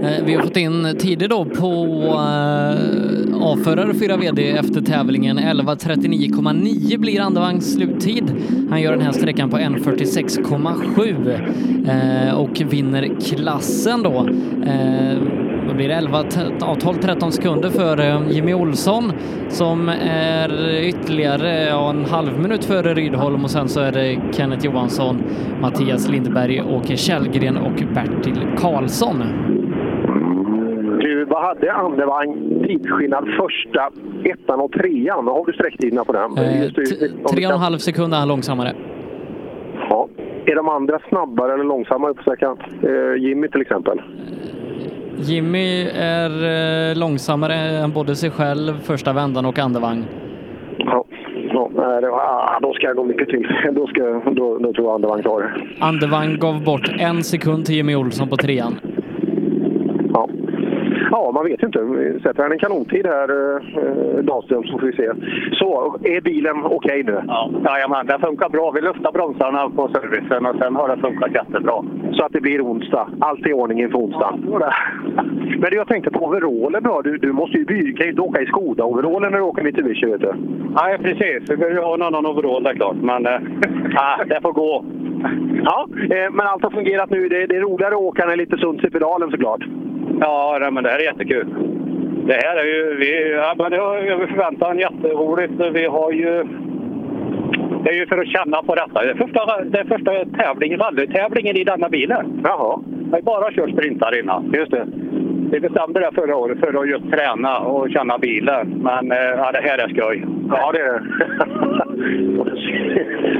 Eh, 0.03 0.25
Vi 0.25 0.33
har 0.35 0.41
fått 0.43 0.57
in 0.57 0.95
tider 0.99 1.27
då 1.27 1.45
på 1.45 1.65
eh, 2.14 3.45
avförare 3.51 3.93
4 3.93 4.17
VD 4.17 4.51
efter 4.51 4.81
tävlingen. 4.81 5.40
11.39,9 5.40 6.98
blir 6.99 7.22
andevagns 7.22 7.73
sluttid. 7.73 8.35
Han 8.69 8.81
gör 8.81 8.91
den 8.91 9.01
här 9.01 9.11
sträckan 9.11 9.49
på 9.49 9.57
1.46,7 9.57 12.30
eh, 12.30 12.33
och 12.40 12.61
vinner 12.73 13.09
klassen 13.22 14.03
då. 14.03 14.27
Eh, 14.65 15.17
då 15.67 15.73
blir 15.75 15.88
det 15.88 15.93
11, 15.95 16.23
t- 16.23 16.40
ja, 16.59 16.75
12-13 16.80 17.30
sekunder 17.30 17.69
för 17.69 18.22
Jimmy 18.31 18.53
Olsson 18.53 19.11
som 19.49 19.90
är 20.06 20.80
ytterligare 20.83 21.69
en 21.69 22.06
halv 22.06 22.40
minut 22.40 22.65
före 22.65 22.93
Rydholm 22.93 23.43
och 23.43 23.51
sen 23.51 23.69
så 23.69 23.80
är 23.80 23.91
det 23.91 24.19
Kenneth 24.33 24.65
Johansson, 24.65 25.23
Mattias 25.61 26.09
Lindberg, 26.09 26.61
Åke 26.61 26.98
Källgren 27.08 27.58
och 27.58 27.84
Bertil 27.94 28.48
Karlsson. 28.58 29.18
Du, 31.02 31.26
vad 31.26 31.44
hade 31.44 31.74
Andevang 31.74 32.36
tidsskillnad 32.68 33.26
första 33.40 33.90
ettan 34.24 34.60
och 34.60 34.72
trean? 34.72 35.28
Har 35.28 35.46
du 35.46 35.54
sträcktiderna 35.54 36.04
på 36.06 36.14
den? 36.14 36.32
Eh, 36.38 36.72
Tre 37.32 37.46
och 37.48 37.54
en 37.54 37.60
halv 37.60 37.78
sekund 37.78 38.14
är 38.14 38.18
han 38.18 38.28
långsammare. 38.28 38.74
Ja. 39.90 40.08
Är 40.46 40.56
de 40.56 40.70
andra 40.70 41.00
snabbare 41.10 41.54
eller 41.54 41.64
långsammare 41.64 42.14
på 42.14 42.22
sträckan? 42.22 42.58
Eh, 42.84 43.24
Jimmy 43.24 43.48
till 43.48 43.62
exempel? 43.62 44.02
Jimmy 45.18 45.84
är 45.96 46.30
eh, 46.92 46.98
långsammare 46.98 47.54
än 47.56 47.92
både 47.92 48.16
sig 48.16 48.32
själv, 48.32 48.74
första 48.84 49.14
vändan 49.14 49.46
och 49.46 49.60
andevagn. 49.60 50.06
Ja. 50.78 51.06
Nej, 51.75 52.01
var, 52.09 52.19
ah, 52.19 52.59
då 52.61 52.73
ska 52.73 52.88
jag 52.88 52.95
gå 52.95 53.03
mycket 53.03 53.30
till. 53.30 53.48
Då, 53.72 53.88
ska, 53.88 54.03
då, 54.31 54.57
då 54.57 54.73
tror 54.73 54.88
jag 54.88 54.93
Andevang 54.95 55.23
tar 55.23 55.41
det. 55.41 55.51
Gav 56.38 56.64
bort 56.64 56.90
en 56.99 57.23
sekund 57.23 57.65
till 57.65 57.75
Jimmy 57.75 57.95
Olsson 57.95 58.30
på 58.30 58.38
trean. 58.38 58.80
Ja. 60.14 60.30
Ja, 61.12 61.32
man 61.34 61.46
vet 61.46 61.64
inte. 61.64 61.80
Sätter 62.24 62.44
han 62.44 62.52
en 62.52 62.60
kanontid 62.60 63.06
här, 63.06 63.30
eh, 63.30 64.24
Dahlström, 64.24 64.64
så 64.64 64.80
får 64.80 64.88
vi 64.88 64.94
se. 64.94 65.10
Så, 65.52 65.96
är 66.04 66.22
bilen 66.22 66.66
okej 66.66 67.04
nu? 67.04 67.22
Ja, 67.28 67.52
jajamän, 67.66 68.06
det 68.06 68.20
funkar 68.20 68.50
bra. 68.50 68.72
Vi 68.72 68.82
luftar 68.82 69.12
bromsarna 69.12 69.70
på 69.70 69.90
servicen 69.94 70.46
och 70.46 70.56
sen 70.56 70.76
har 70.76 70.88
det 70.96 71.02
funkat 71.02 71.34
jättebra. 71.34 71.84
Så 72.12 72.24
att 72.26 72.32
det 72.32 72.42
blir 72.42 72.66
onsdag. 72.66 73.08
Allt 73.20 73.48
i 73.48 73.54
ordning 73.54 73.80
inför 73.82 73.98
onsdag. 74.00 74.34
Men 75.60 75.70
du, 75.72 75.76
jag 75.76 75.88
tänkte 75.88 76.12
på 76.12 76.26
overallen 76.26 76.84
då. 76.84 77.02
Du, 77.02 77.18
du 77.18 77.32
måste 77.32 77.58
ju 77.58 77.66
by- 77.66 77.94
kan 77.94 78.06
ju 78.06 78.10
inte 78.10 78.22
åka 78.22 78.42
i 78.42 78.46
Skoda-overallen 78.46 79.32
när 79.32 79.38
du 79.38 79.44
åker 79.44 79.64
Mitsubishi, 79.64 80.06
vet 80.06 80.22
du. 80.22 80.34
Nej, 80.82 80.98
precis. 80.98 81.50
Vi 81.50 81.58
behöver 81.58 81.76
ju 81.76 81.82
ha 81.82 81.94
en 81.94 82.02
annan 82.02 82.26
overall, 82.26 82.64
det 82.64 82.70
är 82.70 82.74
klart. 82.76 82.96
Men 82.96 83.26
eh, 83.26 83.34
ah, 83.96 84.24
det 84.26 84.42
får 84.42 84.54
gå. 84.54 84.86
Ja, 85.64 85.88
eh, 86.16 86.32
men 86.32 86.48
allt 86.48 86.64
har 86.64 86.70
fungerat 86.70 87.10
nu. 87.10 87.30
Det, 87.30 87.46
det 87.46 87.56
är 87.56 87.62
roligare 87.62 87.96
att 87.96 88.02
åka 88.02 88.22
när 88.22 88.28
det 88.28 88.36
är 88.36 88.46
lite 88.46 88.58
sunt 88.58 88.84
i 88.84 88.90
pedalen 88.90 89.32
såklart. 89.32 89.64
Ja, 90.24 90.69
men 90.72 90.83
det 90.83 90.90
här 90.90 91.00
är 91.00 91.03
jättekul. 91.03 91.48
Det 92.27 92.33
här 92.33 92.56
är 92.58 92.66
ju... 92.66 92.95
Vi, 92.95 93.32
ja, 93.32 93.56
men 93.58 93.72
det 93.72 93.77
har 93.77 93.98
över 93.98 94.27
förväntan 94.27 94.80
jätteroligt. 94.80 95.53
Vi 95.74 95.85
har 95.85 96.11
ju... 96.11 96.43
Det 97.83 97.90
är 97.90 97.93
ju 97.93 98.06
för 98.08 98.17
att 98.17 98.27
känna 98.27 98.64
på 98.64 98.75
detta. 98.75 99.03
Det 99.03 99.09
är 99.09 99.16
första, 99.16 99.64
det 99.64 99.80
är 99.80 99.83
första 99.83 100.25
tävlingen, 100.25 100.80
rallytävlingen 100.80 101.58
i 101.58 101.64
denna 101.64 101.90
bilen. 101.90 102.41
Jaha. 102.43 102.80
Jag 103.11 103.17
har 103.17 103.22
bara 103.22 103.51
kört 103.51 103.69
sprintar 103.69 104.19
innan. 104.19 104.53
Just 104.53 104.72
det. 104.72 104.85
Vi 105.51 105.59
bestämde 105.59 106.00
det 106.00 106.11
förra 106.16 106.35
året 106.35 106.59
för 106.59 106.82
att 106.82 106.90
just 106.90 107.11
träna 107.11 107.59
och 107.59 107.90
känna 107.90 108.17
bilen. 108.17 108.67
Men 108.83 109.11
eh, 109.11 109.17
ja, 109.17 109.51
det 109.51 109.61
här 109.61 109.77
är 109.77 109.90
skoj. 109.90 110.25
Ja, 110.50 110.72
det 110.72 110.80
är 110.80 110.93
det. 110.93 111.03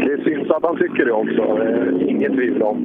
det 0.18 0.24
syns 0.24 0.52
att 0.52 0.64
han 0.66 0.78
tycker 0.78 1.06
det 1.06 1.12
också. 1.12 1.64
Eh, 1.64 2.10
Inget 2.10 2.34
tvivel 2.34 2.64
om. 2.64 2.78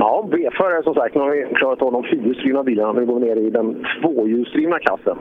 Ja, 0.00 0.28
B-förare 0.30 0.82
som 0.82 0.94
sagt. 0.94 1.14
Nu 1.14 1.20
har 1.20 1.30
vi 1.30 1.54
klarat 1.54 1.82
av 1.82 1.92
de 1.92 2.02
fyrhjulsdrivna 2.04 2.62
bilarna. 2.62 2.92
Nu 2.92 3.06
går 3.06 3.20
vi 3.20 3.26
ner 3.26 3.36
i 3.36 3.50
den 3.50 3.86
tvåhjulsdrivna 4.00 4.78
klassen. 4.78 5.16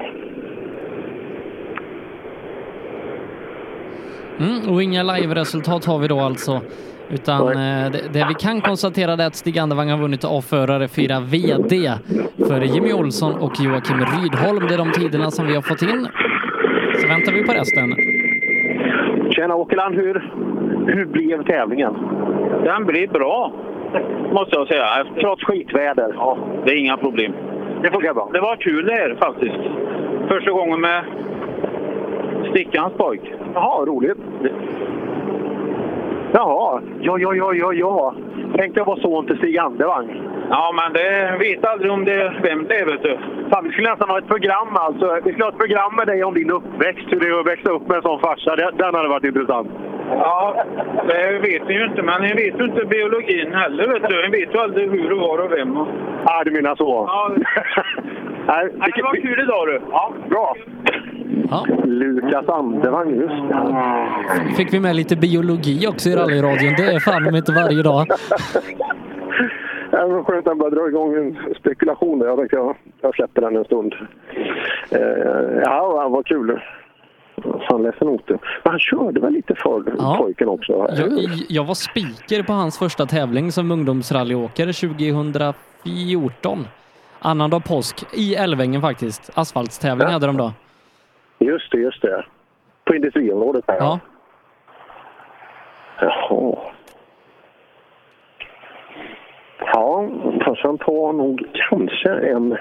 Mm, 4.40 4.74
och 4.74 4.84
inga 4.84 5.04
live-resultat 5.04 5.86
har 5.86 6.00
vi 6.00 6.08
då 6.08 6.20
alltså. 6.20 6.62
Utan 7.10 7.48
eh, 7.48 7.92
det, 7.92 8.02
det 8.14 8.26
vi 8.30 8.34
kan 8.34 8.62
konstatera 8.62 9.14
är 9.14 9.28
att 9.28 9.36
Stig 9.36 9.60
Andevang 9.60 9.90
har 9.90 9.98
vunnit 9.98 10.26
avförare 10.26 10.88
4 10.88 11.20
VD 11.20 11.92
för 12.48 12.62
Jimmy 12.62 12.94
Olsson 12.94 13.34
och 13.34 13.54
Joakim 13.60 13.98
Rydholm. 13.98 14.68
Det 14.68 14.74
är 14.74 14.78
de 14.78 14.92
tiderna 14.92 15.32
som 15.32 15.48
vi 15.48 15.56
har 15.56 15.62
fått 15.62 15.82
in. 15.82 16.08
Så 17.02 17.08
väntar 17.08 17.32
vi 17.34 17.44
på 17.44 17.54
resten. 17.54 17.96
Tjena 19.32 19.56
Åkerland, 19.56 19.96
hur, 19.96 20.32
hur 20.88 21.06
blev 21.06 21.44
tävlingen? 21.44 21.94
Den 22.64 22.86
blir 22.86 23.08
bra, 23.08 23.54
måste 24.32 24.56
jag 24.56 24.68
säga. 24.68 25.06
Trots 25.20 25.44
skitväder? 25.44 26.14
Ja, 26.16 26.38
det 26.66 26.72
är 26.72 26.76
inga 26.78 26.98
problem. 26.98 27.34
Det 27.82 27.92
funkar 27.92 28.14
bra. 28.14 28.30
Det 28.34 28.40
var 28.40 28.56
kul 28.56 28.86
det 28.86 28.94
här 28.94 29.16
faktiskt. 29.20 29.56
Första 30.28 30.52
gången 30.52 30.82
med 30.82 31.04
Stickans 32.50 32.94
pojk. 32.94 33.22
Jaha, 33.54 33.86
roligt. 33.86 34.18
Jaha, 36.32 36.82
ja, 37.02 37.18
ja, 37.18 37.34
ja, 37.34 37.54
ja, 37.54 37.74
ja. 37.74 38.14
Tänkte 38.56 38.80
jag 38.80 38.86
vara 38.86 39.00
son 39.00 39.26
till 39.26 39.38
Stig 39.38 39.58
Andevang. 39.58 40.22
Ja, 40.50 40.74
men 40.80 40.94
det 40.94 41.38
vet 41.40 41.66
aldrig 41.66 41.92
om 41.92 42.06
det 42.06 42.34
vem 42.44 42.68
det 42.68 42.76
är, 42.80 42.86
vet 42.86 43.04
du. 43.04 43.18
Fan, 43.52 43.64
vi 43.66 43.72
skulle 43.72 43.90
nästan 43.90 44.10
ha 44.10 44.18
ett 44.18 44.28
program 44.28 44.68
alltså. 44.76 45.06
Vi 45.26 45.32
skulle 45.32 45.44
ha 45.46 45.52
ett 45.52 45.58
program 45.58 45.96
med 45.96 46.08
dig 46.08 46.24
om 46.24 46.34
din 46.34 46.52
uppväxt, 46.52 47.06
hur 47.12 47.20
det 47.20 47.28
är 47.28 47.40
att 47.40 47.48
växa 47.48 47.70
upp 47.72 47.88
med 47.88 47.96
en 47.98 48.02
sån 48.02 48.20
farsa. 48.20 48.56
Det- 48.56 48.72
Den 48.78 48.96
hade 48.96 49.10
varit 49.10 49.24
intressant. 49.24 49.68
Ja, 50.12 50.64
det 51.08 51.40
vet 51.48 51.68
ni 51.68 51.74
ju 51.74 51.86
inte, 51.86 52.02
men 52.02 52.22
ni 52.22 52.34
vet 52.34 52.60
ju 52.60 52.66
inte 52.66 52.86
biologin 52.86 53.54
heller, 53.54 53.88
vet 53.94 54.10
du. 54.10 54.16
Ni 54.30 54.40
vet 54.40 54.54
ju 54.56 54.60
aldrig 54.60 54.92
hur 54.92 55.12
och 55.12 55.20
var 55.20 55.38
och 55.46 55.52
vem. 55.52 55.78
Och... 55.78 55.88
Ja, 56.26 56.42
du 56.46 56.52
menar 56.52 56.76
så. 56.76 57.06
Ja, 57.08 57.32
Nej, 58.48 58.68
Nej, 58.78 58.92
det 58.96 59.02
var 59.04 59.16
kul 59.16 59.40
idag 59.44 59.68
du. 59.68 59.82
Ja, 59.92 60.14
bra. 60.30 60.56
Ja. 61.52 61.66
Lukas 61.86 62.50
Andevang, 62.50 63.10
just 63.10 63.50
det. 63.50 64.56
Fick 64.58 64.74
vi 64.74 64.80
med 64.80 64.96
lite 64.96 65.16
biologi 65.16 65.88
också 65.88 66.10
i 66.10 66.16
rallyradion. 66.16 66.74
Det 66.78 66.84
är 66.96 67.00
fan 67.00 67.36
inte 67.36 67.52
varje 67.52 67.84
dag. 67.84 68.06
Ja, 69.92 70.08
men 70.08 70.24
skönt 70.26 70.40
att 70.40 70.52
han 70.52 70.58
började 70.58 70.76
dra 70.76 70.88
igång 70.88 71.16
en 71.16 71.56
spekulation 71.60 72.20
där. 72.20 72.28
Jag 72.28 72.38
tänkte 72.38 72.56
jag, 72.58 72.76
jag 73.02 73.16
släpper 73.16 73.42
den 73.42 73.56
en 73.56 73.66
stund. 73.66 73.96
Eh, 74.92 75.00
ja, 75.66 76.08
vad 76.10 76.26
kul. 76.26 76.62
Fan 77.70 77.84
ledsen 77.84 78.08
Ote. 78.08 78.34
Men 78.64 78.72
han 78.72 78.80
körde 78.80 79.20
väl 79.20 79.34
lite 79.34 79.56
för 79.56 79.84
Ja. 79.98 80.16
pojken 80.22 80.50
också? 80.50 80.74
Jag, 80.98 81.10
jag 81.50 81.64
var 81.66 81.74
speaker 81.74 82.44
på 82.44 82.54
hans 82.54 82.80
första 82.80 83.06
tävling 83.06 83.52
som 83.52 83.72
ungdomsrallyåkare 83.72 84.74
2014. 84.74 86.68
Annandag 87.20 87.60
påsk 87.60 88.06
i 88.14 88.36
Älvängen 88.36 88.82
faktiskt. 88.82 89.30
Asfaltstävling 89.36 90.08
Ja. 90.08 90.14
hade 90.14 90.28
de 90.28 90.38
då. 90.38 90.52
Just 91.40 91.72
det, 91.72 91.78
just 91.78 92.02
det. 92.02 92.26
På 92.86 92.96
industriområdet 92.96 93.68
där. 93.68 93.76
Ja. 93.76 94.00
Jaha. 96.00 96.56
Ja, 99.60 100.10
fast 100.46 100.62
han 100.62 100.78
tar 100.78 101.14
nog 101.14 101.46
kanske 101.54 102.10
en, 102.10 102.58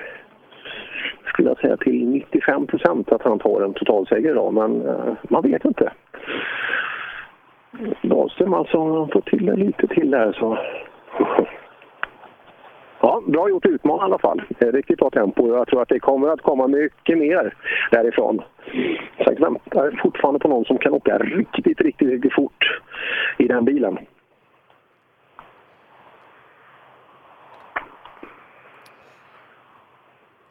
skulle 1.26 1.48
jag 1.48 1.58
säga 1.58 1.76
till 1.76 2.08
95 2.08 2.66
procent 2.66 3.12
att 3.12 3.22
han 3.22 3.38
tar 3.38 3.62
en 3.62 3.74
totalseger 3.74 4.30
idag, 4.30 4.54
men 4.54 4.86
eh, 4.86 5.14
man 5.22 5.42
vet 5.42 5.64
inte. 5.64 5.92
Dahlström 8.02 8.54
alltså, 8.54 8.98
han 8.98 9.08
får 9.08 9.20
till 9.20 9.46
det 9.46 9.56
lite 9.56 9.86
till 9.86 10.10
där 10.10 10.32
så. 10.32 10.58
Ja, 13.00 13.22
bra 13.26 13.48
gjort 13.48 13.66
att 13.66 14.00
i 14.00 14.04
alla 14.04 14.18
fall. 14.18 14.42
Det 14.48 14.66
är 14.66 14.72
Riktigt 14.72 14.98
bra 14.98 15.10
tempo 15.10 15.48
jag 15.48 15.66
tror 15.66 15.82
att 15.82 15.88
det 15.88 16.00
kommer 16.00 16.28
att 16.28 16.42
komma 16.42 16.66
mycket 16.66 17.18
mer 17.18 17.54
därifrån. 17.90 18.42
Jag 19.18 19.40
väntar 19.40 20.00
fortfarande 20.02 20.40
på 20.40 20.48
någon 20.48 20.64
som 20.64 20.78
kan 20.78 20.92
åka 20.92 21.18
riktigt, 21.18 21.80
riktigt, 21.80 22.08
riktigt 22.08 22.34
fort 22.34 22.80
i 23.38 23.48
den 23.48 23.64
bilen. 23.64 23.98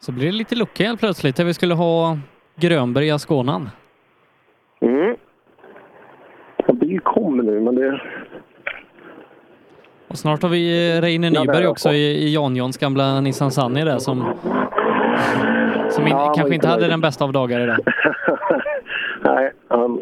Så 0.00 0.12
blir 0.12 0.26
det 0.26 0.32
lite 0.32 0.54
lucka 0.56 0.84
helt 0.84 1.00
plötsligt 1.00 1.36
där 1.36 1.44
vi 1.44 1.54
skulle 1.54 1.74
ha 1.74 2.18
Grönberg 2.56 3.06
i 3.06 3.10
Ascånan. 3.10 3.70
Mm. 4.80 5.16
En 6.56 6.78
bil 6.78 7.00
kommer 7.00 7.42
nu, 7.42 7.60
men 7.60 7.74
det... 7.74 8.00
Och 10.08 10.18
snart 10.18 10.42
har 10.42 10.48
vi 10.48 10.96
eh, 10.96 11.00
Reine 11.00 11.26
Ja, 11.28 11.40
Nyberg 11.40 11.64
är 11.64 11.68
också 11.68 11.92
i, 11.92 12.24
i 12.24 12.34
Jan 12.34 12.56
Johns 12.56 12.78
gamla 12.78 13.20
Nissan 13.20 13.50
Sunny 13.50 13.84
där 13.84 13.98
som, 13.98 14.24
som 15.90 16.06
in, 16.06 16.10
Ja, 16.10 16.32
kanske 16.36 16.54
inte 16.54 16.68
hade 16.68 16.80
nöjd. 16.80 16.92
den 16.92 17.00
bästa 17.00 17.24
av 17.24 17.32
dagar 17.32 17.60
idag. 17.60 17.78
Nej, 19.24 19.52
han, 19.68 20.00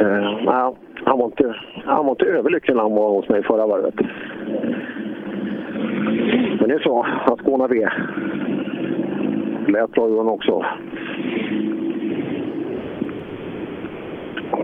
nej, 0.00 0.74
han, 1.04 1.18
var 1.18 1.24
inte, 1.26 1.56
han 1.84 2.04
var 2.06 2.10
inte 2.12 2.24
överlycklig 2.24 2.74
när 2.76 2.82
han 2.82 2.94
var 2.94 3.10
hos 3.10 3.28
mig 3.28 3.42
förra 3.42 3.66
varvet. 3.66 3.94
Men 6.58 6.68
det 6.68 6.74
är 6.74 6.78
så, 6.78 7.06
att 7.24 7.38
Skåna 7.38 7.66
V. 7.66 7.88
Lät 9.66 9.90
bra 9.90 10.08
Johan 10.08 10.28
också. 10.28 10.64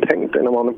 Tänk 0.08 0.32
dig 0.32 0.42
när 0.42 0.50
man, 0.50 0.74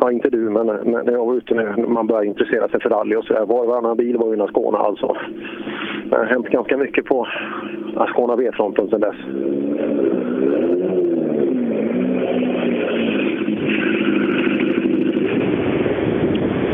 ja 0.00 0.12
inte 0.12 0.30
du, 0.30 0.38
men 0.38 0.66
när 0.66 1.12
jag 1.12 1.26
var 1.26 1.34
ute 1.34 1.54
när 1.54 1.76
man 1.76 2.06
började 2.06 2.26
intressera 2.26 2.68
sig 2.68 2.80
för 2.80 2.90
rally 2.90 3.16
och 3.16 3.24
sådär. 3.24 3.46
Var 3.46 3.60
och 3.60 3.66
varannan 3.66 3.96
bil 3.96 4.16
var 4.16 4.34
ju 4.34 4.40
en 4.40 4.48
Skåne 4.48 4.78
alltså. 4.78 5.16
Det 6.10 6.16
har 6.16 6.24
hänt 6.24 6.48
ganska 6.48 6.76
mycket 6.76 7.04
på 7.04 7.26
Ascona 7.96 8.36
V-fronten 8.36 8.88
sedan 8.88 9.00
dess. 9.00 9.16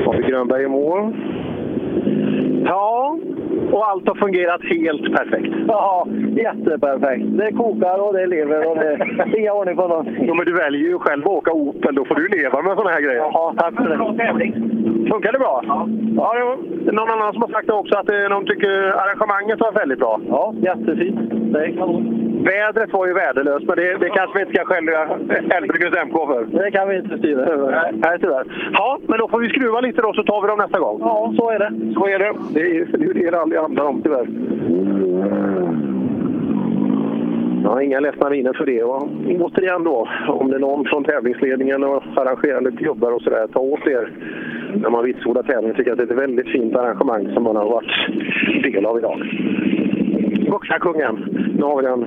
Har 0.07 0.15
vi 0.17 0.23
Grönberg 0.23 0.63
i 0.63 0.69
mål? 0.69 1.13
Ja, 2.65 3.16
och 3.73 3.89
allt 3.89 4.09
har 4.09 4.15
fungerat 4.15 4.63
helt 4.63 5.17
perfekt. 5.17 5.55
Ja, 5.69 6.07
jätteperfekt. 6.37 7.25
Det 7.39 7.53
kokar 7.53 7.99
och 8.07 8.15
det 8.15 8.27
lever 8.27 8.71
och 8.71 8.77
det 8.77 8.89
är 8.89 9.39
inga 9.39 9.53
ordning 9.53 9.77
på 9.77 9.89
någonting. 9.89 10.25
Jo, 10.29 10.35
men 10.35 10.47
du 10.47 10.53
väljer 10.53 10.81
ju 10.81 10.99
själv 10.99 11.23
att 11.27 11.33
åka 11.33 11.53
Opel. 11.53 11.95
Då 11.95 12.05
får 12.05 12.15
du 12.15 12.29
leva 12.29 12.63
med 12.63 12.77
såna 12.77 12.91
här 12.91 13.01
grejer. 13.01 13.25
Ja, 13.33 13.55
tack 13.59 13.75
för 13.75 13.89
det. 13.89 13.97
Funkar 15.11 15.33
det 15.33 15.39
bra? 15.39 15.65
Ja. 15.67 15.89
ja 16.17 16.35
det 16.85 16.93
någon 16.93 17.11
annan 17.11 17.33
som 17.33 17.43
har 17.43 17.49
sagt 17.49 17.71
också 17.71 17.99
att 17.99 18.11
eh, 18.11 18.29
de 18.31 18.47
tycker 18.47 18.71
arrangemanget 19.03 19.61
var 19.61 19.73
väldigt 19.73 19.99
bra. 19.99 20.21
Ja, 20.29 20.55
jättefint. 20.61 21.21
Det 21.53 21.65
är 21.65 21.77
kanon. 21.77 22.26
Vädret 22.47 22.93
var 22.93 23.07
ju 23.07 23.13
värdelöst, 23.13 23.67
men 23.67 23.77
det, 23.77 23.99
det 23.99 24.11
kanske 24.11 24.39
vi 24.39 24.45
inte 24.45 24.55
ska 24.55 24.65
skälla 24.65 25.19
Älvbryggens 25.57 25.95
MK 26.07 26.17
för. 26.31 26.63
Det 26.65 26.71
kan 26.71 26.89
vi 26.89 26.97
inte 26.97 27.19
styra 27.19 27.43
över. 27.45 27.71
Nej, 27.71 27.93
Nej, 27.95 28.19
tyvärr. 28.21 28.45
Ja, 28.73 28.99
men 29.09 29.19
då 29.19 29.29
får 29.29 29.41
vi 29.41 29.49
skruva 29.49 29.81
lite 29.81 30.03
då 30.03 30.13
så 30.13 30.23
tar 30.23 30.43
vi 30.43 30.49
dem 30.49 30.59
nästa 30.59 30.79
gång. 30.79 30.99
Ja, 31.01 31.35
så 31.39 31.51
är 31.51 31.59
det. 31.59 31.95
Så 31.95 32.07
är 32.07 32.19
det. 32.19 32.33
Det 32.55 32.61
är 32.61 32.75
ju 32.75 32.85
det, 32.85 33.05
är 33.05 33.31
det 33.31 33.37
rally 33.39 33.57
handlar 33.57 33.85
om 33.85 34.03
tyvärr. 34.03 34.27
Ja, 37.65 37.83
inga 37.83 38.01
ledsna 38.01 38.31
miner 38.31 38.53
för 38.53 38.67
det. 38.67 38.83
Och 38.83 39.09
återigen 39.41 39.85
då, 39.85 40.09
om 40.29 40.51
det 40.51 40.57
är 40.57 40.61
någon 40.61 40.85
från 40.85 41.05
tävlingsledningen 41.05 41.85
och 41.85 42.03
arrangerande 42.17 42.73
klubbar 42.73 43.13
och 43.13 43.23
sådär, 43.23 43.47
ta 43.47 43.61
åt 43.61 43.87
er 43.87 44.13
när 44.75 44.91
man 44.91 45.05
vitsordar 45.05 45.43
tävlingen. 45.43 45.77
tycker 45.77 45.93
att 45.93 45.99
det 45.99 46.05
är 46.05 46.13
ett 46.13 46.19
väldigt 46.19 46.49
fint 46.49 46.77
arrangemang 46.77 47.33
som 47.35 47.43
man 47.43 47.57
har 47.57 47.65
varit 47.65 47.93
del 48.63 48.87
av 48.87 48.99
idag. 48.99 49.19
Vuxna 50.51 50.79
kungen. 50.79 51.15
Nu 51.59 51.63
har 51.63 51.77
vi 51.77 51.89
den. 51.89 52.07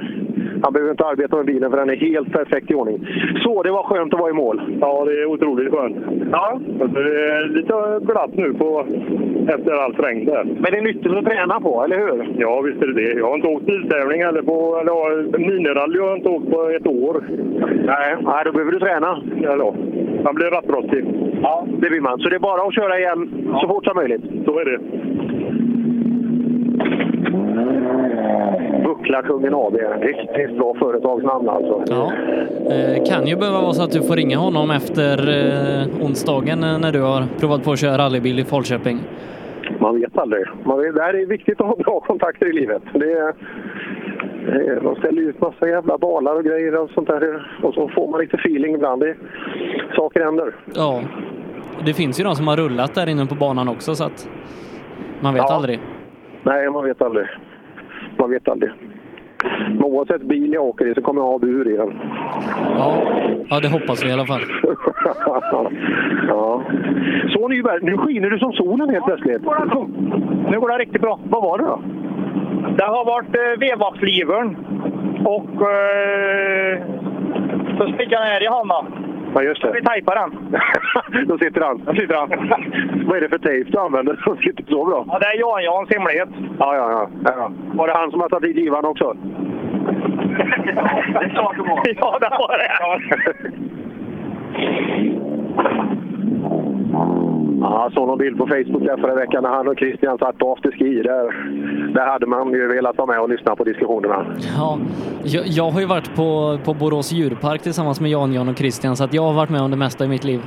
Han 0.64 0.74
behöver 0.74 0.92
inte 0.92 1.06
arbeta 1.06 1.36
med 1.36 1.46
bilen 1.46 1.72
för 1.72 1.78
den 1.78 1.90
är 1.90 1.96
helt 1.96 2.32
perfekt 2.32 2.72
i 2.72 2.76
ordning. 2.76 3.08
Så, 3.44 3.64
det 3.64 3.72
var 3.72 3.84
skönt 3.84 4.14
att 4.14 4.20
vara 4.20 4.30
i 4.30 4.34
mål. 4.34 4.62
Ja, 4.82 5.06
det 5.06 5.12
är 5.12 5.26
otroligt 5.26 5.74
skönt. 5.74 5.98
Ja. 6.32 6.60
Det 6.94 7.00
är 7.00 7.48
lite 7.48 7.74
glatt 8.02 8.34
nu 8.34 8.54
på, 8.54 8.86
efter 9.48 9.72
allt 9.72 10.00
regn 10.00 10.26
där. 10.26 10.44
Men 10.44 10.72
det 10.72 10.78
är 10.78 10.82
nyttigt 10.82 11.12
att 11.12 11.26
träna 11.26 11.60
på, 11.60 11.84
eller 11.84 11.98
hur? 11.98 12.36
Ja, 12.38 12.62
visst 12.62 12.82
är 12.82 12.88
det 12.88 12.94
det. 12.94 13.20
Jag 13.20 13.28
har 13.28 13.36
inte 13.36 13.48
åkt 13.48 13.66
biltävling 13.66 14.22
eller 14.22 14.42
på... 14.42 14.78
Eller, 14.82 14.92
ja, 14.92 15.38
minirally 15.38 16.00
har 16.00 16.08
jag 16.08 16.18
inte 16.18 16.30
åkt 16.30 16.52
på 16.52 16.70
ett 16.70 16.88
år. 16.88 17.24
Nej, 17.86 18.16
nej 18.22 18.42
då 18.46 18.52
behöver 18.52 18.72
du 18.72 18.80
träna. 18.80 19.22
Ja, 19.42 19.56
då. 19.56 19.76
Man 20.24 20.36
blir 20.36 20.48
rattrostig. 20.48 21.06
Ja, 21.42 21.66
det 21.82 21.90
blir 21.90 22.02
man. 22.02 22.20
Så 22.20 22.30
det 22.30 22.36
är 22.36 22.40
bara 22.40 22.62
att 22.68 22.76
köra 22.76 23.00
igen 23.00 23.30
så 23.62 23.68
fort 23.68 23.86
som 23.86 23.96
möjligt. 23.96 24.22
Så 24.46 24.60
är 24.60 24.66
det. 24.66 24.80
Bucklakungen 28.84 29.54
AB. 29.54 29.76
Riktigt 30.02 30.58
bra 30.58 30.74
företagsnamn 30.80 31.50
alltså. 31.50 31.84
Ja. 31.88 32.12
Eh, 32.74 33.04
kan 33.04 33.28
ju 33.28 33.36
behöva 33.36 33.62
vara 33.62 33.74
så 33.74 33.84
att 33.84 33.92
du 33.92 34.02
får 34.02 34.16
ringa 34.16 34.38
honom 34.38 34.72
efter 34.72 35.18
eh, 35.30 36.06
onsdagen 36.06 36.64
eh, 36.64 36.80
när 36.80 36.92
du 36.92 37.02
har 37.02 37.24
provat 37.40 37.64
på 37.64 37.72
att 37.72 37.80
köra 37.80 37.98
rallybil 37.98 38.40
i 38.40 38.44
Falköping. 38.44 38.98
Man 39.80 40.02
vet 40.02 40.18
aldrig. 40.18 40.46
Man 40.64 40.80
vet, 40.82 40.96
det 40.96 41.02
här 41.02 41.14
är 41.14 41.26
viktigt 41.26 41.62
att 41.62 41.68
ha 41.68 41.76
bra 41.76 42.00
kontakter 42.00 42.46
i 42.50 42.54
livet. 42.54 42.82
Det 42.94 43.12
är, 43.12 43.34
det 44.46 44.68
är, 44.68 44.80
de 44.84 44.96
ställer 44.96 45.22
ut 45.22 45.42
massa 45.42 45.68
jävla 45.68 45.98
balar 45.98 46.36
och 46.36 46.44
grejer 46.44 46.76
och 46.84 46.90
sånt 46.90 47.08
där. 47.08 47.48
Och 47.64 47.74
så 47.74 47.88
får 47.88 48.08
man 48.08 48.20
lite 48.20 48.38
feeling 48.38 48.76
ibland. 48.76 49.02
Det, 49.02 49.16
saker 49.96 50.24
händer. 50.26 50.56
Ja. 50.76 51.02
Det 51.86 51.94
finns 51.94 52.20
ju 52.20 52.24
de 52.24 52.36
som 52.36 52.48
har 52.48 52.58
rullat 52.58 52.96
där 52.96 53.10
inne 53.10 53.26
på 53.26 53.36
banan 53.36 53.68
också 53.70 53.96
så 53.96 54.04
att 54.04 54.30
man 55.20 55.34
vet 55.34 55.44
Ja. 55.48 55.56
aldrig. 55.56 55.80
Nej, 56.44 56.70
man 56.70 56.84
vet 56.86 57.02
aldrig. 57.02 57.26
Man 58.20 58.30
vet 58.30 58.48
aldrig. 58.48 58.72
Men 59.70 59.84
oavsett 59.84 60.22
bil 60.22 60.54
jag 60.54 60.64
åker 60.64 60.86
i 60.86 60.96
så 60.96 61.02
kommer 61.02 61.22
jag 61.22 61.28
ha 61.28 61.40
bur 61.40 61.74
i 61.74 61.78
den. 61.78 62.00
Ja, 62.78 63.04
ja 63.50 63.60
det 63.60 63.68
hoppas 63.68 64.06
vi 64.06 64.10
i 64.10 64.12
alla 64.12 64.26
fall. 64.26 64.42
ja. 66.28 66.64
Så 67.30 67.48
Nyberg, 67.48 67.80
nu 67.82 67.98
skiner 67.98 68.30
du 68.30 68.40
som 68.40 68.54
solen 68.54 68.90
helt 68.90 69.06
plötsligt. 69.06 69.42
Nu 70.52 70.60
går 70.60 70.70
det 70.70 70.78
riktigt 70.78 71.02
bra. 71.02 71.20
Vad 71.24 71.44
var 71.44 71.58
det 71.58 71.64
då? 71.64 71.82
Det 72.78 72.86
har 72.86 73.06
varit 73.06 73.36
eh, 73.36 73.60
vevvaxlivern 73.60 74.58
och 75.26 75.62
eh, 75.72 76.80
så 77.78 77.84
sticker 77.94 78.18
den 78.18 78.28
här 78.34 78.44
i 78.44 78.48
handen. 78.48 78.86
Ja, 79.34 79.44
just 79.44 79.62
det. 79.62 79.72
Vi 79.72 79.82
tejpar 79.82 80.16
den. 80.16 80.32
Då 81.28 81.38
sitter 81.38 81.62
han. 81.62 81.82
Då 81.86 81.94
sitter 81.94 82.16
han. 82.16 82.30
Vad 83.08 83.18
är 83.18 83.22
det 83.22 83.30
för 83.30 83.38
tejp 83.38 83.72
du 83.72 83.78
använder 83.80 84.16
som 84.24 84.38
sitter 84.38 84.64
så 84.64 84.86
bra? 84.86 85.06
Ja, 85.08 85.20
det 85.20 85.26
är 85.26 85.40
Jan 85.40 85.64
Jans 85.64 85.90
hemlighet. 85.90 86.30
Ja, 86.60 86.76
ja, 86.76 86.92
ja. 86.92 87.10
ja. 87.38 87.52
Var 87.74 87.88
det 87.88 87.94
han 87.94 88.12
som 88.12 88.22
har 88.22 88.30
tagit 88.30 88.56
dit 88.56 88.64
givaren 88.64 88.86
också? 88.86 89.14
det 90.66 91.26
är 91.26 91.30
klart 91.30 91.56
det 91.56 91.62
var. 91.62 91.82
Ja, 91.96 92.20
det 92.20 92.30
var 92.30 92.58
det. 92.58 92.70
Ja, 97.62 97.92
såg 97.94 98.08
någon 98.08 98.18
bild 98.18 98.38
på 98.38 98.48
Facebook 98.48 98.84
där 98.86 98.98
förra 98.98 99.16
veckan 99.16 99.44
när 99.44 99.50
han 99.50 99.68
och 99.68 99.78
Christian 99.78 100.18
satt 100.18 100.38
på 100.38 100.54
afterski. 100.54 101.02
Där, 101.02 101.26
där 101.94 102.06
hade 102.06 102.26
man 102.26 102.52
ju 102.54 102.68
velat 102.68 102.98
vara 102.98 103.08
med 103.08 103.20
och 103.20 103.30
lyssna 103.30 103.56
på 103.56 103.64
diskussionerna. 103.64 104.26
Ja, 104.58 104.80
jag, 105.24 105.48
jag 105.48 105.70
har 105.72 105.80
ju 105.80 105.86
varit 105.86 106.16
på, 106.16 106.60
på 106.66 106.74
Borås 106.74 107.12
djurpark 107.12 107.62
tillsammans 107.62 108.02
med 108.02 108.12
Jan, 108.12 108.34
Jan 108.34 108.50
och 108.50 108.58
Christian 108.58 108.96
så 108.96 109.04
att 109.04 109.14
jag 109.14 109.24
har 109.24 109.34
varit 109.34 109.50
med 109.50 109.62
om 109.62 109.72
det 109.72 109.78
mesta 109.78 110.06
i 110.06 110.08
mitt 110.08 110.24
liv. 110.24 110.42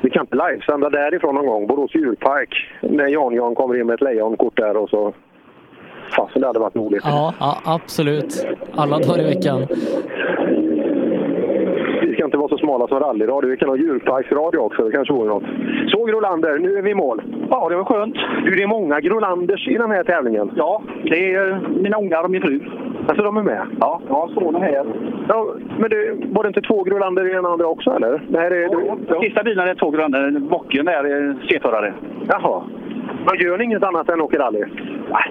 Vi 0.00 0.10
kan 0.10 0.22
inte 0.22 0.36
livesända 0.36 0.90
därifrån 0.90 1.34
någon 1.34 1.46
gång, 1.46 1.66
Borås 1.66 1.94
djurpark. 1.94 2.54
När 2.80 3.06
Jan-Jan 3.06 3.54
kommer 3.54 3.80
in 3.80 3.86
med 3.86 3.94
ett 3.94 4.00
lejonkort 4.00 4.56
där 4.56 4.76
och 4.76 4.90
så... 4.90 5.12
Fasen, 6.16 6.40
det 6.40 6.46
hade 6.46 6.58
varit 6.58 6.76
roligt. 6.76 7.02
Ja, 7.04 7.34
ja, 7.40 7.58
absolut. 7.64 8.46
Alla 8.74 8.98
dagar 8.98 9.20
i 9.20 9.24
veckan. 9.24 9.66
Ska 12.22 12.26
inte 12.26 12.36
vara 12.36 12.48
så 12.48 12.58
smala 12.58 12.88
som 12.88 13.00
rallyradio. 13.00 13.50
Vi 13.50 13.56
kan 13.56 13.68
ha 13.68 13.76
djurparksradio 13.76 14.58
också. 14.58 14.82
Det 14.84 14.92
kanske 14.92 15.14
vore 15.14 15.28
något. 15.28 15.44
Så 15.88 16.04
Grolander, 16.04 16.58
nu 16.58 16.78
är 16.78 16.82
vi 16.82 16.90
i 16.90 16.94
mål. 16.94 17.22
Ja, 17.50 17.68
det 17.68 17.76
var 17.76 17.84
skönt. 17.84 18.16
Du, 18.44 18.56
det 18.56 18.62
är 18.62 18.66
många 18.66 19.00
Grolanders 19.00 19.68
i 19.68 19.74
den 19.78 19.90
här 19.90 20.04
tävlingen. 20.04 20.50
Ja, 20.56 20.82
det 21.04 21.34
är 21.34 21.60
mina 21.82 21.96
ungar 21.96 22.24
och 22.24 22.30
min 22.30 22.42
fru. 22.42 22.60
Alltså 23.08 23.22
de 23.22 23.36
är 23.36 23.42
med? 23.42 23.66
Ja, 23.80 24.00
har 24.08 24.28
sonen 24.28 24.62
här. 24.62 24.84
Ja, 25.28 25.54
men 25.78 25.90
det, 25.90 26.14
var 26.34 26.42
det 26.42 26.48
inte 26.48 26.60
två 26.60 26.82
Grolander 26.82 27.30
i 27.30 27.34
den 27.34 27.46
andra 27.46 27.66
också 27.66 27.90
eller? 27.90 28.22
Nej, 28.28 28.50
det, 28.50 28.62
Ja, 29.08 29.20
Sista 29.22 29.42
bilen 29.42 29.68
är 29.68 29.74
två 29.74 29.90
grader. 29.90 30.40
Bocken 30.40 30.88
är 30.88 31.04
eh, 31.04 31.36
C-förare. 31.48 31.94
Jaha. 32.28 32.62
Men 33.26 33.38
gör 33.40 33.58
ni 33.58 33.64
inget 33.64 33.82
annat 33.82 34.08
än 34.08 34.20
åker 34.20 34.38
rally? 34.38 34.58
Det 34.60 34.66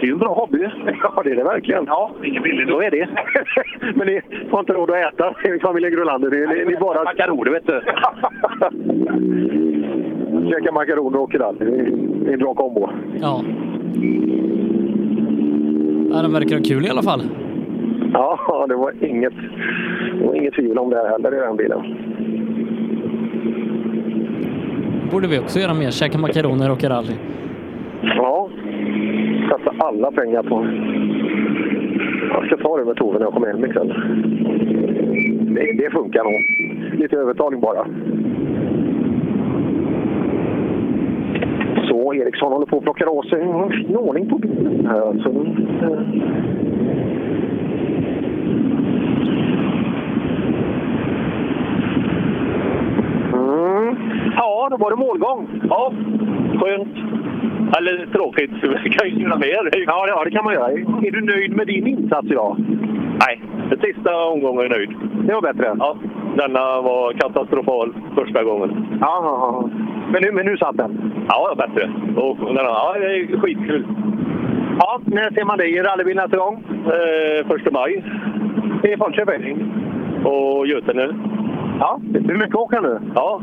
är 0.01 0.06
ju 0.06 0.11
en 0.11 0.18
bra 0.19 0.34
hobby. 0.34 0.68
Ja, 1.03 1.22
det 1.24 1.32
är 1.32 1.35
det 1.35 1.43
verkligen. 1.43 1.84
Ja, 1.88 2.11
inget 2.24 2.43
billigt. 2.43 2.69
Så 2.69 2.82
är 2.82 2.92
det. 2.92 3.08
Men 3.95 4.08
ni 4.08 4.22
har 4.51 4.60
inte 4.60 4.74
råd 4.74 4.92
att 4.92 5.14
äta 5.14 5.35
i 5.56 5.60
familjen 5.60 5.92
Grolander? 5.92 6.30
Ni, 6.30 6.56
ni, 6.56 6.66
ni 6.66 6.76
bara... 6.80 7.03
Makaroner, 7.03 7.51
vet 7.51 7.68
du. 7.68 7.82
Käka 10.50 10.72
makaroner 10.72 11.18
och 11.18 11.24
åker 11.24 11.40
rally. 11.40 11.58
Det 11.60 11.66
är- 11.66 12.34
en 12.34 12.40
bra 12.40 12.53
kombo. 12.53 12.90
Ja. 13.22 13.42
ja. 16.11 16.22
Den 16.22 16.34
verkar 16.34 16.56
ha 16.56 16.64
kul 16.64 16.85
i 16.85 16.90
alla 16.90 17.01
fall. 17.03 17.22
Ja, 18.14 18.66
det 18.69 18.76
var 18.76 18.93
inget, 19.06 19.34
det 20.19 20.26
var 20.27 20.35
inget 20.35 20.53
tvivel 20.53 20.77
om 20.80 20.90
det 20.90 21.10
heller 21.10 21.34
i 21.34 21.40
den 21.40 21.58
bilen. 21.58 21.82
borde 25.11 25.27
vi 25.27 25.40
också 25.40 25.60
göra 25.60 25.74
mer. 25.74 25.92
Käka 25.92 26.18
makaroner 26.18 26.69
och 26.69 26.77
åka 26.77 26.90
rally. 26.90 27.14
Ja. 28.02 28.50
satsa 29.50 29.72
alla 29.78 30.12
pengar 30.12 30.44
på... 30.44 30.66
Jag 32.34 32.46
ska 32.46 32.58
ta 32.58 32.78
det 32.78 32.86
med 32.86 32.96
Tove 32.96 33.20
när 33.20 33.26
jag 33.26 33.34
kommer 33.34 33.48
hem 33.48 33.66
ikväll. 33.66 33.94
Det, 35.56 35.74
det 35.84 35.92
funkar 35.92 36.24
nog. 36.24 36.42
Lite 37.00 37.18
övertalning 37.18 37.62
bara. 37.62 37.86
Så 41.90 42.14
Eriksson 42.14 42.52
håller 42.52 42.66
på 42.66 42.78
att 42.78 42.84
plocka 42.84 43.06
av 43.06 43.22
sig. 43.22 43.46
Har 43.46 43.70
fin 43.70 43.96
ordning 43.96 44.30
på 44.30 44.38
bilen 44.38 44.86
här 44.86 45.02
alltså. 45.02 45.30
Mm. 45.30 45.52
Ja, 54.36 54.68
då 54.72 54.78
var 54.78 54.90
det 54.90 54.98
målgång. 54.98 55.48
Ja, 55.70 55.94
skönt. 56.60 56.98
Eller 57.78 58.06
tråkigt. 58.06 58.52
Vi 58.84 58.90
kan 58.90 59.10
ju 59.10 59.24
göra 59.24 59.38
mer. 59.38 59.70
Ja, 59.88 60.06
ja, 60.08 60.24
det 60.26 60.32
kan 60.32 60.44
man 60.44 60.53
göra. 60.53 60.72
Är 61.08 61.11
du 61.11 61.22
nöjd 61.22 61.56
med 61.56 61.68
din 61.68 61.88
insats 61.88 62.28
idag? 62.32 62.56
Nej, 63.28 63.42
den 63.70 63.80
sista 63.80 64.16
omgången 64.26 64.60
är 64.60 64.64
jag 64.64 64.78
nöjd. 64.78 64.90
Det 65.28 65.34
var 65.34 65.42
bättre? 65.42 65.76
Ja, 65.80 65.98
denna 66.38 66.82
var 66.82 67.14
katastrofal 67.14 67.94
första 68.16 68.44
gången. 68.44 68.86
Ja, 69.02 69.20
ja, 69.24 69.34
ja. 69.42 69.70
Men 70.11 70.22
nu, 70.24 70.32
men 70.32 70.45
nu 70.45 70.58
satt 70.58 70.78
den? 70.78 71.11
Ja, 71.28 71.56
bättre. 71.58 71.92
Och 72.16 72.38
denna, 72.38 72.61
ja, 72.61 72.95
det 73.00 73.06
är 73.06 73.40
skitkul. 73.40 73.86
Ja, 74.80 75.02
när 75.06 75.32
ser 75.32 75.45
man 75.45 75.58
dig 75.58 75.72
i 75.72 75.82
rallybil 75.82 76.16
nästa 76.16 76.38
gång? 76.38 76.64
Eh, 76.86 77.48
första 77.48 77.72
maj. 77.72 78.03
I 78.84 78.98
Falköping? 78.98 79.72
Och 80.24 80.68
Götene. 80.68 81.08
Ja, 81.82 82.00
det 82.01 82.19
är 82.34 82.38
mycket 82.38 82.56
åka 82.56 82.82
nu. 82.82 83.00
Ja, 83.16 83.42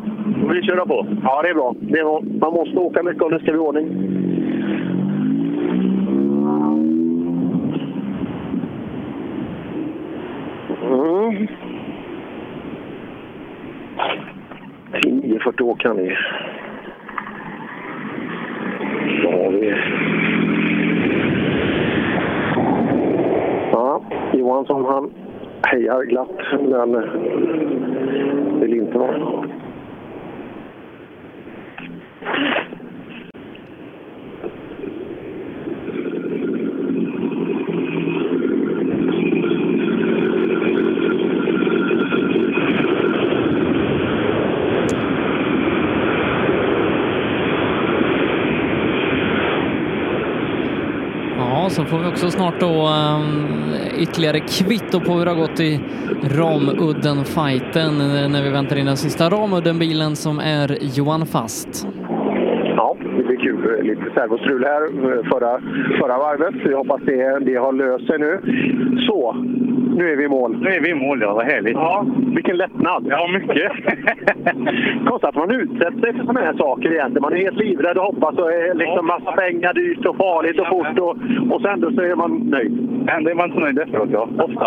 vi 0.53 0.63
köra 0.63 0.87
på. 0.87 1.07
Ja, 1.23 1.43
det 1.43 1.49
är 1.49 1.55
bra. 1.55 1.75
Det 1.81 1.99
är. 1.99 2.39
Man 2.41 2.53
måste 2.53 2.79
åka 2.79 3.03
mycket 3.03 3.23
om 3.23 3.31
det 3.31 3.41
ska 3.41 3.53
bli 3.53 3.61
ordning. 3.61 3.89
Mm. 10.83 11.49
9.40 14.93 15.63
åker 15.63 15.89
han 15.89 15.99
i. 15.99 16.17
Då 19.23 19.31
har 19.31 19.51
vi... 19.51 19.75
Ja, 23.73 24.03
Johansson 24.33 24.85
han 24.85 25.11
hejar 25.63 26.05
glatt, 26.05 26.39
men 26.53 26.93
vill 28.61 28.75
inte 28.75 28.99
vara. 28.99 29.45
Ja, 51.39 51.71
så 51.71 51.85
får 51.85 51.99
vi 51.99 52.07
också 52.07 52.31
snart 52.31 52.61
då 52.61 52.89
um, 52.89 53.68
ytterligare 53.99 54.41
kvitto 54.41 55.01
på 55.01 55.13
hur 55.13 55.25
det 55.25 55.31
har 55.31 55.39
gått 55.39 55.61
i 55.61 55.81
Ramudden-fighten 56.23 58.01
eh, 58.01 58.29
när 58.33 58.43
vi 58.43 58.51
väntar 58.51 58.77
in 58.77 58.87
den 58.87 58.97
sista 58.97 59.31
Ramudden-bilen 59.31 60.17
som 60.17 60.39
är 60.39 60.79
Johan 60.99 61.27
Fast. 61.27 61.87
Ja, 62.77 62.97
det 63.17 63.25
blir 63.25 63.37
kul. 63.37 63.83
Lite 63.83 64.03
servostrul 64.15 64.65
här 64.65 64.83
eh, 64.83 65.25
förra, 65.33 65.61
förra 66.01 66.19
varvet. 66.19 66.55
Jag 66.65 66.79
hoppas 66.79 67.01
det, 67.05 67.39
det 67.39 67.55
har 67.55 67.73
löst 67.73 68.07
sig 68.07 68.19
nu. 68.19 68.41
Så, 69.07 69.37
nu 69.99 70.13
är 70.13 70.17
vi 70.17 70.25
i 70.25 70.29
mål. 70.29 70.59
Nu 70.61 70.69
är 70.71 70.81
vi 70.81 70.91
i 70.91 70.95
mål, 70.95 71.21
ja. 71.21 71.35
Vad 71.35 71.45
härligt. 71.45 71.75
Ja, 71.75 72.07
vilken 72.35 72.57
lättnad. 72.57 73.07
Ja, 73.11 73.29
mycket. 73.33 73.73
Konstigt 75.07 75.29
att 75.29 75.35
man 75.35 75.51
utsätter 75.51 76.01
sig 76.01 76.13
för 76.13 76.21
sådana 76.21 76.41
här 76.41 76.53
saker 76.53 76.93
egentligen. 76.93 77.23
Man 77.23 77.33
är 77.33 77.37
helt 77.37 77.59
livrädd 77.59 77.99
och 77.99 78.05
hoppas 78.05 78.35
och 78.39 78.53
är 78.53 78.75
liksom 78.75 79.07
massa 79.07 79.33
pengar 79.33 79.75
dyrt 79.75 80.07
och 80.07 80.17
farligt 80.17 80.61
och 80.61 80.67
fort 80.67 80.99
och, 80.99 81.17
och 81.55 81.63
sen 81.63 81.81
då 81.81 81.91
så 81.93 82.01
är 82.01 82.17
man 82.17 82.33
nöjd. 82.37 82.73
Ändå 83.09 83.31
är 83.31 83.35
man 83.35 83.53
så 83.53 83.59
nöjd 83.59 83.79
efteråt, 83.79 84.09
ja. 84.13 84.29
Ofta. 84.39 84.67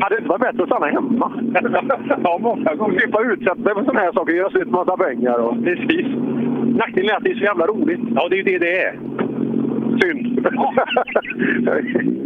Hade 0.00 0.14
det 0.14 0.18
inte 0.18 0.28
varit 0.28 0.42
bättre 0.42 0.62
att 0.62 0.68
stanna 0.68 0.86
hemma? 0.86 1.32
ja, 2.24 2.38
många 2.40 2.74
gånger. 2.74 2.98
Slippa 2.98 3.22
utsätta 3.22 3.62
sig 3.62 3.74
för 3.74 3.84
sådana 3.84 4.00
här 4.00 4.12
saker, 4.12 4.32
göra 4.32 4.50
slut 4.50 4.70
massa 4.70 4.96
pengar. 4.96 5.38
Och... 5.38 5.64
Precis. 5.64 6.06
Nackdelen 6.78 7.10
är 7.10 7.16
att 7.16 7.24
det 7.24 7.30
är 7.30 7.34
så 7.34 7.44
jävla 7.44 7.66
roligt. 7.66 8.00
Ja, 8.14 8.28
det 8.28 8.36
är 8.36 8.42
ju 8.42 8.42
det 8.42 8.58
det 8.58 8.82
är. 8.82 8.98
Synd. 10.00 10.46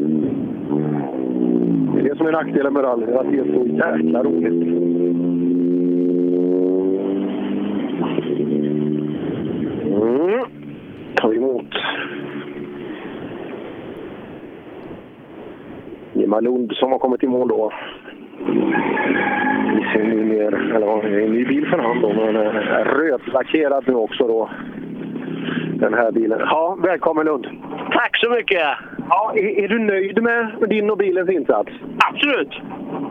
det 1.71 2.01
är 2.01 2.05
det 2.05 2.17
som 2.17 2.27
är 2.27 2.33
nackdelen 2.33 2.73
med 2.73 2.85
rally, 2.85 3.13
att 3.15 3.31
det 3.31 3.39
är 3.39 3.45
så 3.45 3.67
jäkla 3.67 4.23
roligt. 4.23 4.63
Mm. 10.03 10.45
Tar 11.15 11.35
emot. 11.35 11.75
Emma 16.25 16.41
Lund 16.41 16.73
som 16.73 16.93
har 16.93 16.99
kommit 16.99 17.23
i 17.23 17.27
mål 17.27 17.49
då. 17.49 17.73
I 19.79 19.93
sin 19.93 20.11
nu 20.11 20.25
mer, 20.25 20.75
eller 20.75 20.87
vad, 20.87 21.05
en 21.05 21.33
ny 21.33 21.45
bil 21.45 21.67
för 21.67 21.79
hand 21.79 22.03
då, 22.03 22.13
men 22.13 22.37
eh, 22.37 22.53
rödlackerad 22.85 23.85
nu 23.87 23.95
också 23.95 24.27
då. 24.27 24.51
Den 25.75 25.95
här 25.95 26.13
bilen. 26.13 26.39
Ja, 26.41 26.79
välkommen 26.83 27.27
Lund. 27.27 27.47
Tack 27.93 28.17
så 28.17 28.31
mycket! 28.31 29.00
Ja, 29.11 29.33
är, 29.37 29.65
är 29.65 29.69
du 29.69 29.79
nöjd 29.79 30.23
med 30.23 30.69
din 30.69 30.91
och 30.91 30.99
bilens 30.99 31.31
insats? 31.31 31.73
Absolut! 32.09 32.53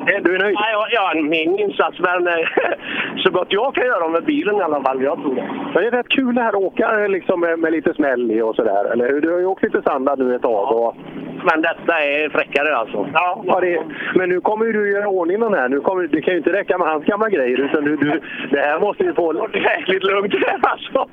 Är 0.07 0.21
du 0.21 0.37
nöjd? 0.37 0.55
Ja, 0.55 0.87
ja, 0.91 1.21
min 1.21 1.59
insats, 1.59 1.99
men 1.99 2.27
eh, 2.27 2.33
så 3.23 3.31
gott 3.31 3.47
jag 3.49 3.75
kan 3.75 3.85
göra 3.85 4.07
med 4.07 4.23
bilen 4.23 4.55
i 4.55 4.61
alla 4.61 4.81
fall. 4.83 5.03
Jag 5.03 5.21
tror 5.21 5.35
det. 5.35 5.49
Men 5.73 5.83
det 5.83 5.87
är 5.87 5.91
rätt 5.91 6.09
kul 6.09 6.35
det 6.35 6.41
här 6.41 6.49
att 6.49 6.63
åka 6.63 7.07
liksom, 7.07 7.39
med, 7.39 7.59
med 7.59 7.71
lite 7.71 7.93
smäll 7.93 8.31
i 8.31 8.41
och 8.41 8.55
sådär, 8.55 8.91
eller 8.91 9.07
hur? 9.09 9.21
Du 9.21 9.31
har 9.31 9.39
ju 9.39 9.45
åkt 9.45 9.63
lite 9.63 9.81
standard 9.81 10.19
nu 10.19 10.35
ett 10.35 10.41
tag. 10.41 10.71
Och... 10.71 10.95
Men 11.43 11.61
detta 11.61 12.03
är 12.03 12.29
fräckare 12.29 12.75
alltså. 12.75 13.09
Ja, 13.13 13.43
ja 13.45 13.59
det, 13.59 13.83
men 14.15 14.29
nu 14.29 14.41
kommer 14.41 14.65
du 14.65 14.91
göra 14.91 15.07
ordning 15.07 15.39
den 15.39 15.53
här. 15.53 15.69
Nu 15.69 15.79
kommer, 15.79 16.07
det 16.07 16.21
kan 16.21 16.33
ju 16.33 16.37
inte 16.37 16.53
räcka 16.53 16.77
med 16.77 16.87
hans 16.87 17.05
gamla 17.05 17.29
grejer, 17.29 17.57
utan 17.57 17.83
du, 17.83 17.95
du, 17.95 18.21
det 18.51 18.59
här 18.59 18.79
måste 18.79 19.03
ju 19.03 19.13
få... 19.13 19.47
Jäkligt 19.53 20.03
lugnt 20.03 20.33
alltså. 20.61 21.07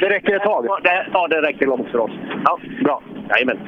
Det 0.00 0.08
räcker 0.08 0.36
ett 0.36 0.42
tag? 0.42 0.66
Det, 0.82 1.06
ja, 1.12 1.28
det 1.28 1.42
räcker 1.42 1.66
långt 1.66 1.88
för 1.90 1.98
oss. 1.98 2.10
Ja, 2.44 2.58
bra. 2.84 3.02
Jajamän. 3.28 3.58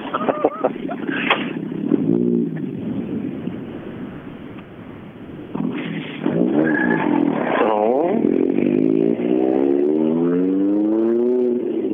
Ja. 7.58 8.10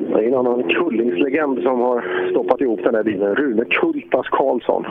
Det 0.09 0.25
är 0.25 0.29
en 0.29 0.35
annan 0.35 0.63
Kullingslegend 0.63 1.63
som 1.63 1.81
har 1.81 2.29
stoppat 2.31 2.61
ihop 2.61 2.81
den 2.85 2.95
här 2.95 3.03
bilen. 3.03 3.35
Rune 3.35 3.65
Kultas 3.65 4.27
Karlsson. 4.31 4.87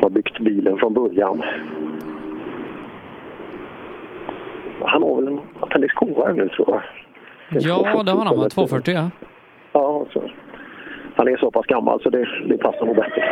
Har 0.00 0.10
byggt 0.10 0.38
bilen 0.38 0.76
från 0.78 0.94
början. 0.94 1.42
Han 4.84 5.02
har 5.02 5.16
väl 5.16 5.28
en 5.28 5.40
Appendix 5.60 5.94
KR 5.94 6.32
nu 6.32 6.48
tror 6.48 6.68
jag. 6.68 6.82
Ja, 7.62 8.02
det 8.02 8.10
har 8.10 8.24
han. 8.24 8.38
va? 8.38 8.48
240 8.48 8.94
ja. 8.94 9.10
Ja, 9.72 10.06
så. 10.12 10.22
Han 11.16 11.28
är 11.28 11.36
så 11.36 11.50
pass 11.50 11.66
gammal 11.66 12.00
så 12.02 12.10
det, 12.10 12.28
det 12.46 12.58
passar 12.58 12.86
nog 12.86 12.96
bättre. 12.96 13.24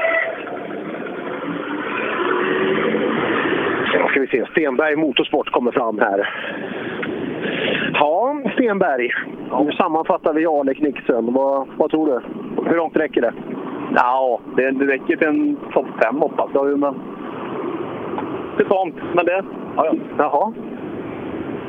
Ja, 3.94 4.08
ska 4.08 4.20
vi 4.20 4.26
se. 4.26 4.46
Stenberg 4.50 4.96
Motorsport 4.96 5.50
kommer 5.50 5.72
fram 5.72 5.98
här. 5.98 6.28
Ja, 7.92 8.42
Stenberg. 8.54 9.10
Nu 9.64 9.72
sammanfattar 9.72 10.32
vi 10.32 10.46
Ale 10.46 10.74
Knicksen. 10.74 11.32
Vad, 11.34 11.68
vad 11.76 11.90
tror 11.90 12.06
du? 12.06 12.20
Hur 12.70 12.76
långt 12.76 12.96
räcker 12.96 13.20
det? 13.20 13.32
Ja, 13.94 14.40
det, 14.56 14.70
det 14.70 14.86
räcker 14.86 15.16
till 15.16 15.28
en 15.28 15.56
topp 15.72 15.86
fem 16.02 16.16
hoppas 16.16 16.50
jag 16.54 16.78
men... 16.78 16.94
Det 18.56 18.64
är 18.64 18.68
sånt, 18.68 18.94
men 19.14 19.26
det... 19.26 19.44
Ja, 19.76 19.86
ja. 19.86 19.94
Jaha. 20.18 20.52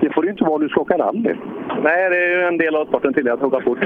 Det 0.01 0.13
får 0.13 0.21
det 0.21 0.25
ju 0.25 0.31
inte 0.31 0.43
vara 0.43 0.57
du 0.57 0.69
ska 0.69 0.81
åka 0.81 0.97
rally. 0.97 1.35
Nej, 1.83 2.09
det 2.09 2.17
är 2.17 2.37
ju 2.37 2.43
en 2.47 2.57
del 2.57 2.75
av 2.75 2.85
sporten 2.85 3.13
till 3.13 3.29
att 3.29 3.43
åka 3.43 3.61
fort. 3.61 3.77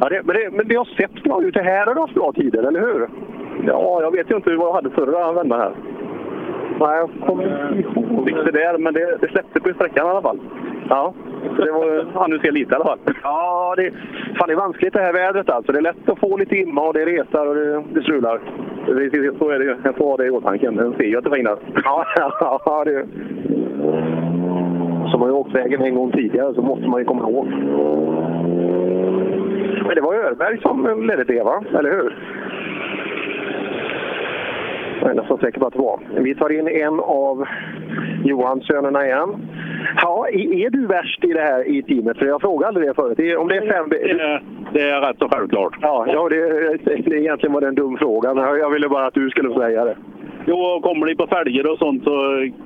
ja, 0.00 0.08
det, 0.08 0.22
men, 0.24 0.36
det, 0.36 0.50
men 0.52 0.68
det 0.68 0.74
har 0.74 0.84
sett 0.84 1.22
bra 1.22 1.42
ut. 1.42 1.54
Det 1.54 1.62
här 1.62 1.86
har 1.86 1.94
du 1.94 2.00
haft 2.00 2.14
bra 2.14 2.32
tider, 2.32 2.62
eller 2.62 2.80
hur? 2.80 3.08
Ja, 3.66 4.02
jag 4.02 4.10
vet 4.10 4.30
ju 4.30 4.36
inte 4.36 4.54
vad 4.54 4.68
jag 4.68 4.72
hade 4.72 4.90
förra 4.90 5.32
vändan 5.32 5.60
här. 5.60 5.72
Nej, 6.80 6.98
jag 6.98 7.10
kommer 7.26 7.44
ihåg. 7.44 8.30
Inte 8.30 8.50
där, 8.50 8.78
men 8.78 8.94
det, 8.94 9.18
det 9.20 9.28
släppte 9.28 9.60
på 9.60 9.72
sträckan 9.74 10.06
i 10.06 10.10
alla 10.10 10.22
fall. 10.22 10.40
Ja, 10.88 11.14
så 11.56 11.64
det 11.64 11.72
var 11.72 12.06
han 12.14 12.30
du 12.30 12.38
ser 12.38 12.52
lite 12.52 12.72
i 12.72 12.74
alla 12.74 12.84
fall. 12.84 12.98
Ja, 13.22 13.74
det, 13.76 13.90
fan, 14.38 14.48
det 14.48 14.52
är 14.52 14.56
vanskligt 14.56 14.92
det 14.92 15.00
här 15.00 15.12
vädret 15.12 15.50
alltså. 15.50 15.72
Det 15.72 15.78
är 15.78 15.82
lätt 15.82 16.08
att 16.08 16.18
få 16.18 16.36
lite 16.36 16.56
imma 16.56 16.80
och 16.80 16.94
det 16.94 17.04
retar 17.04 17.46
och 17.46 17.54
det, 17.54 17.84
det 17.94 18.02
strular. 18.02 18.40
Precis, 18.86 19.38
så 19.38 19.50
är 19.50 19.58
det 19.58 19.64
ju. 19.64 19.76
Jag 19.84 19.96
får 19.96 20.04
ha 20.04 20.16
det 20.16 20.26
i 20.26 20.30
åtanke. 20.30 20.70
Den 20.70 20.94
ser 20.96 21.04
ju 21.04 21.18
att 21.18 21.24
det 21.24 21.30
regnar. 21.30 21.58
Ja, 21.84 22.06
ja 22.64 22.84
det... 22.84 23.06
Som 25.10 25.22
har 25.22 25.30
åkt 25.30 25.54
vägen 25.54 25.82
en 25.82 25.94
gång 25.94 26.12
tidigare 26.12 26.54
så 26.54 26.62
måste 26.62 26.86
man 26.88 27.00
ju 27.00 27.04
komma 27.04 27.30
ihåg. 27.30 27.46
Men 29.86 29.94
det 29.94 30.00
var 30.00 30.14
Örberg 30.14 30.60
som 30.62 31.06
ledde 31.06 31.24
det, 31.24 31.42
va? 31.42 31.64
Eller 31.78 31.90
hur? 31.90 32.16
Jag 35.00 35.10
är 35.10 35.14
nästan 35.14 35.38
säker 35.38 35.60
på 35.60 35.66
att 35.66 35.72
det 35.72 35.78
var. 35.78 36.00
Vi 36.20 36.34
tar 36.34 36.52
in 36.52 36.68
en 36.68 37.00
av 37.00 37.44
Johanssönerna 38.24 39.06
igen. 39.06 39.34
Ja, 40.02 40.26
är 40.32 40.54
är 40.66 40.70
du 40.70 40.86
värst 40.86 41.24
i 41.24 41.32
det 41.32 41.40
här 41.40 41.68
i 41.68 41.82
teamet? 41.82 42.18
För 42.18 42.26
jag 42.26 42.40
frågade 42.40 42.68
aldrig 42.68 42.88
det 42.88 42.94
förut. 42.94 43.18
Är- 43.18 43.36
Om 43.36 43.48
det 43.48 43.56
är 43.56 43.72
fem... 43.72 43.88
Det, 43.88 44.40
det 44.72 44.82
är 44.90 45.00
rätt 45.00 45.18
så 45.18 45.28
självklart. 45.28 45.76
Ja, 45.82 46.06
ja 46.08 46.28
det, 46.28 46.76
det 46.84 47.16
egentligen 47.20 47.52
var 47.52 47.60
det 47.60 47.68
en 47.68 47.74
dum 47.74 47.96
fråga, 47.96 48.56
jag 48.58 48.70
ville 48.70 48.88
bara 48.88 49.06
att 49.06 49.14
du 49.14 49.30
skulle 49.30 49.54
säga 49.54 49.84
det. 49.84 49.96
Jo, 50.46 50.80
kommer 50.82 51.06
de 51.06 51.14
på 51.14 51.26
fälgar 51.26 51.72
och 51.72 51.78
sånt 51.78 52.04
så 52.04 52.10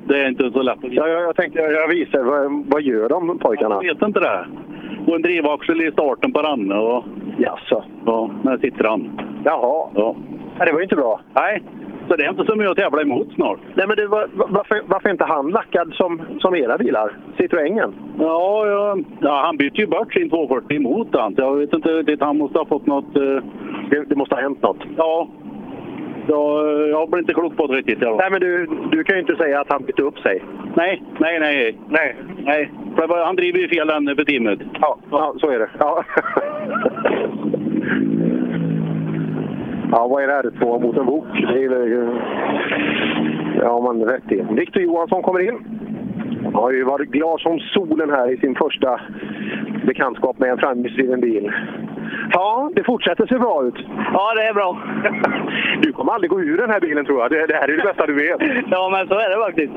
det 0.08 0.20
är 0.22 0.28
inte 0.28 0.50
så 0.50 0.62
lätt 0.62 0.84
att 0.84 0.92
Ja, 0.92 1.08
jag, 1.08 1.22
jag 1.22 1.36
tänkte 1.36 1.58
jag, 1.60 1.88
visar. 1.88 2.22
Vad, 2.22 2.64
vad 2.66 2.82
gör 2.82 3.08
de 3.08 3.38
pojkarna? 3.38 3.78
Jag 3.82 3.94
vet 3.94 4.02
inte 4.02 4.20
det. 4.20 4.46
Och 5.06 5.16
en 5.16 5.22
drivaxel 5.22 5.82
i 5.82 5.92
starten 5.92 6.32
på 6.32 6.38
Ranne 6.40 6.74
och... 6.74 7.04
Jaså? 7.38 7.84
Ja, 8.06 8.30
där 8.42 8.58
sitter 8.58 8.84
han. 8.84 9.20
Jaha. 9.44 9.88
Ja. 9.94 10.16
Ja, 10.58 10.64
det 10.64 10.72
var 10.72 10.78
ju 10.78 10.84
inte 10.84 10.96
bra. 10.96 11.20
Nej, 11.34 11.62
så 12.08 12.16
det 12.16 12.24
är 12.24 12.30
inte 12.30 12.44
så 12.46 12.56
mycket 12.56 12.70
att 12.70 12.76
tävla 12.76 13.02
emot 13.02 13.28
snart. 13.34 13.58
Nej, 13.74 13.86
men 13.86 13.96
det 13.96 14.06
var, 14.06 14.28
varför, 14.34 14.80
varför 14.86 15.10
inte 15.10 15.24
han 15.24 15.50
lackad 15.50 15.92
som, 15.94 16.22
som 16.40 16.54
era 16.54 16.78
bilar? 16.78 17.16
Citroengen? 17.38 17.94
Ja, 18.18 18.66
ja, 18.66 18.96
ja, 19.20 19.42
han 19.44 19.56
bytte 19.56 19.80
ju 19.80 19.86
bort 19.86 20.12
sin 20.12 20.30
240 20.30 20.76
emot 20.76 21.08
han. 21.12 21.34
Så 21.34 21.40
jag 21.42 21.56
vet 21.56 21.74
inte 21.74 21.88
riktigt. 21.88 22.20
Han 22.22 22.38
måste 22.38 22.58
ha 22.58 22.66
fått 22.66 22.86
något... 22.86 23.16
eh, 23.16 23.42
Det, 23.90 24.04
det 24.08 24.16
måste 24.16 24.34
ha 24.34 24.42
hänt 24.42 24.62
något. 24.62 24.78
Ja. 24.96 25.28
Så, 26.30 26.38
jag 26.90 27.10
blir 27.10 27.20
inte 27.20 27.34
klok 27.34 27.56
på 27.56 27.66
det 27.66 27.74
riktigt. 27.74 27.98
Ja. 28.00 28.16
Nej, 28.20 28.30
men 28.30 28.40
du, 28.40 28.66
du 28.90 29.04
kan 29.04 29.16
ju 29.16 29.20
inte 29.20 29.36
säga 29.36 29.60
att 29.60 29.72
han 29.72 29.84
bytte 29.84 30.02
upp 30.02 30.18
sig. 30.18 30.42
Nej, 30.74 31.02
nej, 31.18 31.40
nej. 31.40 31.78
Nej. 31.88 32.16
nej. 32.44 32.70
För 32.96 33.24
Han 33.24 33.36
driver 33.36 33.58
ju 33.58 33.68
fel 33.68 33.90
ände 33.90 34.16
för 34.16 34.24
teamet. 34.24 34.58
Ja, 34.80 34.98
ja 35.10 35.34
så 35.40 35.50
är 35.50 35.58
det. 35.58 35.70
Ja. 35.78 36.04
ja, 39.92 40.08
vad 40.08 40.22
är 40.22 40.26
det 40.26 40.32
här? 40.32 40.50
Två 40.58 40.78
mot 40.78 40.96
en 40.96 41.06
bok? 41.06 41.26
Det. 41.32 42.08
Ja, 43.62 43.80
man 43.80 44.04
rätt 44.04 44.32
i. 44.32 44.44
Victor 44.50 44.82
Johansson 44.82 45.22
kommer 45.22 45.40
in. 45.40 45.58
Han 46.44 46.54
har 46.54 46.70
ju 46.70 46.84
varit 46.84 47.08
glad 47.08 47.40
som 47.40 47.58
solen 47.58 48.10
här 48.10 48.32
i 48.32 48.36
sin 48.36 48.54
första 48.54 49.00
bekantskap 49.86 50.38
med 50.38 50.50
en 50.50 50.58
framhjulsdriven 50.58 51.20
bil. 51.20 51.52
Ja, 52.32 52.70
det 52.74 52.84
fortsätter 52.84 53.26
se 53.26 53.38
bra 53.38 53.64
ut. 53.64 53.74
Ja, 54.12 54.34
det 54.34 54.42
är 54.42 54.54
bra. 54.54 54.78
Du 55.82 55.92
kommer 55.92 56.12
aldrig 56.12 56.30
gå 56.30 56.40
ur 56.40 56.56
den 56.56 56.70
här 56.70 56.80
bilen 56.80 57.04
tror 57.04 57.20
jag. 57.20 57.30
Det, 57.30 57.46
det 57.46 57.54
här 57.54 57.68
är 57.68 57.76
det 57.76 57.82
bästa 57.82 58.06
du 58.06 58.14
vet. 58.14 58.40
Ja, 58.70 58.88
men 58.92 59.08
så 59.08 59.14
är 59.14 59.30
det 59.30 59.44
faktiskt. 59.44 59.72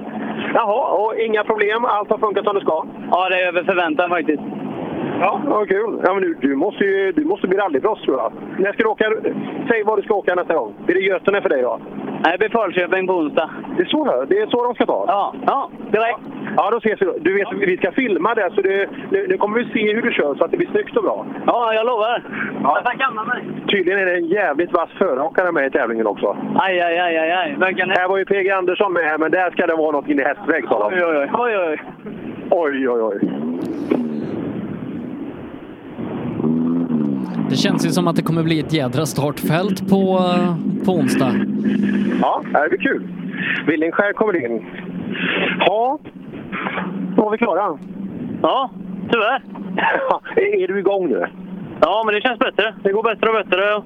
Jaha, 0.53 0.97
och 1.01 1.15
inga 1.15 1.43
problem? 1.43 1.85
Allt 1.85 2.09
har 2.09 2.17
funkat 2.17 2.45
som 2.45 2.55
det 2.55 2.61
ska? 2.61 2.85
Ja, 3.11 3.29
det 3.29 3.41
är 3.41 3.47
över 3.47 3.63
förväntan 3.63 4.09
faktiskt. 4.09 4.43
Ja, 5.19 5.41
vad 5.45 5.67
kul. 5.67 6.01
Ja, 6.03 6.13
men 6.13 6.23
du, 6.23 6.33
du, 6.41 6.55
måste 6.55 6.83
ju, 6.83 7.11
du 7.11 7.25
måste 7.25 7.47
bli 7.47 7.57
rallyproffs 7.57 8.01
tror 8.01 8.17
jag. 8.17 8.33
När 8.57 8.73
ska 8.73 8.83
du 8.83 8.89
åka? 8.89 9.13
Säg 9.69 9.83
var 9.83 9.97
du 9.97 10.03
ska 10.03 10.13
åka 10.13 10.35
nästa 10.35 10.53
gång. 10.53 10.73
Blir 10.85 10.95
det 10.95 11.01
Götene 11.01 11.41
för 11.41 11.49
dig 11.49 11.61
då? 11.61 11.79
Nej, 12.25 12.49
Falköping 12.51 13.07
på 13.07 13.13
onsdag. 13.13 13.49
Det 13.77 13.83
är 13.83 13.85
så, 13.85 14.25
det 14.29 14.39
är 14.39 14.47
så 14.47 14.63
de 14.63 14.75
ska 14.75 14.85
ta? 14.85 15.05
Ja, 15.07 15.33
ja 15.47 15.69
direkt. 15.91 16.19
Ja, 16.57 16.69
då 16.71 16.77
ses 16.77 17.01
vi 17.01 17.05
då. 17.05 17.13
Du 17.19 17.33
vet, 17.33 17.47
vi 17.53 17.77
ska 17.77 17.91
filma 17.91 18.33
det, 18.33 18.51
så 18.55 18.61
det, 18.61 18.89
nu, 19.11 19.27
nu 19.29 19.37
kommer 19.37 19.59
vi 19.59 19.65
se 19.73 19.93
hur 19.93 20.01
du 20.01 20.11
kör 20.11 20.35
så 20.35 20.43
att 20.43 20.51
det 20.51 20.57
blir 20.57 20.71
snyggt 20.71 20.97
och 20.97 21.03
bra. 21.03 21.25
Ja, 21.45 21.73
jag 21.73 21.85
lovar. 21.85 22.23
Ja. 22.63 22.81
Jag 22.85 22.99
kan 22.99 23.13
mig. 23.13 23.43
Tydligen 23.67 23.99
är 23.99 24.05
det 24.05 24.15
en 24.15 24.25
jävligt 24.25 24.73
vass 24.73 24.89
föråkare 24.97 25.51
med 25.51 25.67
i 25.67 25.69
tävlingen 25.69 26.07
också. 26.07 26.37
Aj, 26.55 26.79
aj, 26.79 26.99
aj, 26.99 27.17
aj, 27.17 27.31
aj. 27.31 27.55
Verkar 27.57 27.87
Här 27.87 28.07
var 28.07 28.17
ju 28.17 28.25
PG 28.25 28.49
Andersson 28.49 28.93
med, 28.93 29.19
men 29.19 29.31
där 29.31 29.51
ska 29.51 29.67
det 29.67 29.75
vara 29.75 29.91
något 29.91 30.07
in 30.07 30.19
i 30.19 30.23
hästväg, 30.23 30.65
sa 30.67 30.89
de. 30.89 30.95
Oj, 30.95 31.03
oj. 31.05 31.29
oj, 31.33 31.57
oj. 31.57 31.81
Oj, 32.49 32.89
oj, 32.89 33.01
oj. 33.01 33.19
Det 37.49 37.55
känns 37.55 37.85
ju 37.85 37.89
som 37.89 38.07
att 38.07 38.15
det 38.15 38.21
kommer 38.21 38.43
bli 38.43 38.59
ett 38.59 38.73
jädra 38.73 39.05
startfält 39.05 39.89
på, 39.89 40.19
på 40.85 40.91
onsdag. 40.91 41.33
Ja, 42.21 42.41
det 42.53 42.69
blir 42.69 42.79
kul. 42.79 43.07
Villingskär 43.67 44.13
kommer 44.13 44.45
in. 44.45 44.65
Ja, 45.59 45.99
då 47.15 47.23
var 47.23 47.31
vi 47.31 47.37
klara. 47.37 47.77
Ja, 48.41 48.69
tyvärr. 49.11 49.41
är 50.63 50.67
du 50.67 50.79
igång 50.79 51.09
nu? 51.09 51.25
Ja, 51.81 52.03
men 52.05 52.15
det 52.15 52.21
känns 52.21 52.39
bättre. 52.39 52.73
Det 52.83 52.91
går 52.91 53.03
bättre 53.03 53.29
och 53.29 53.35
bättre. 53.35 53.81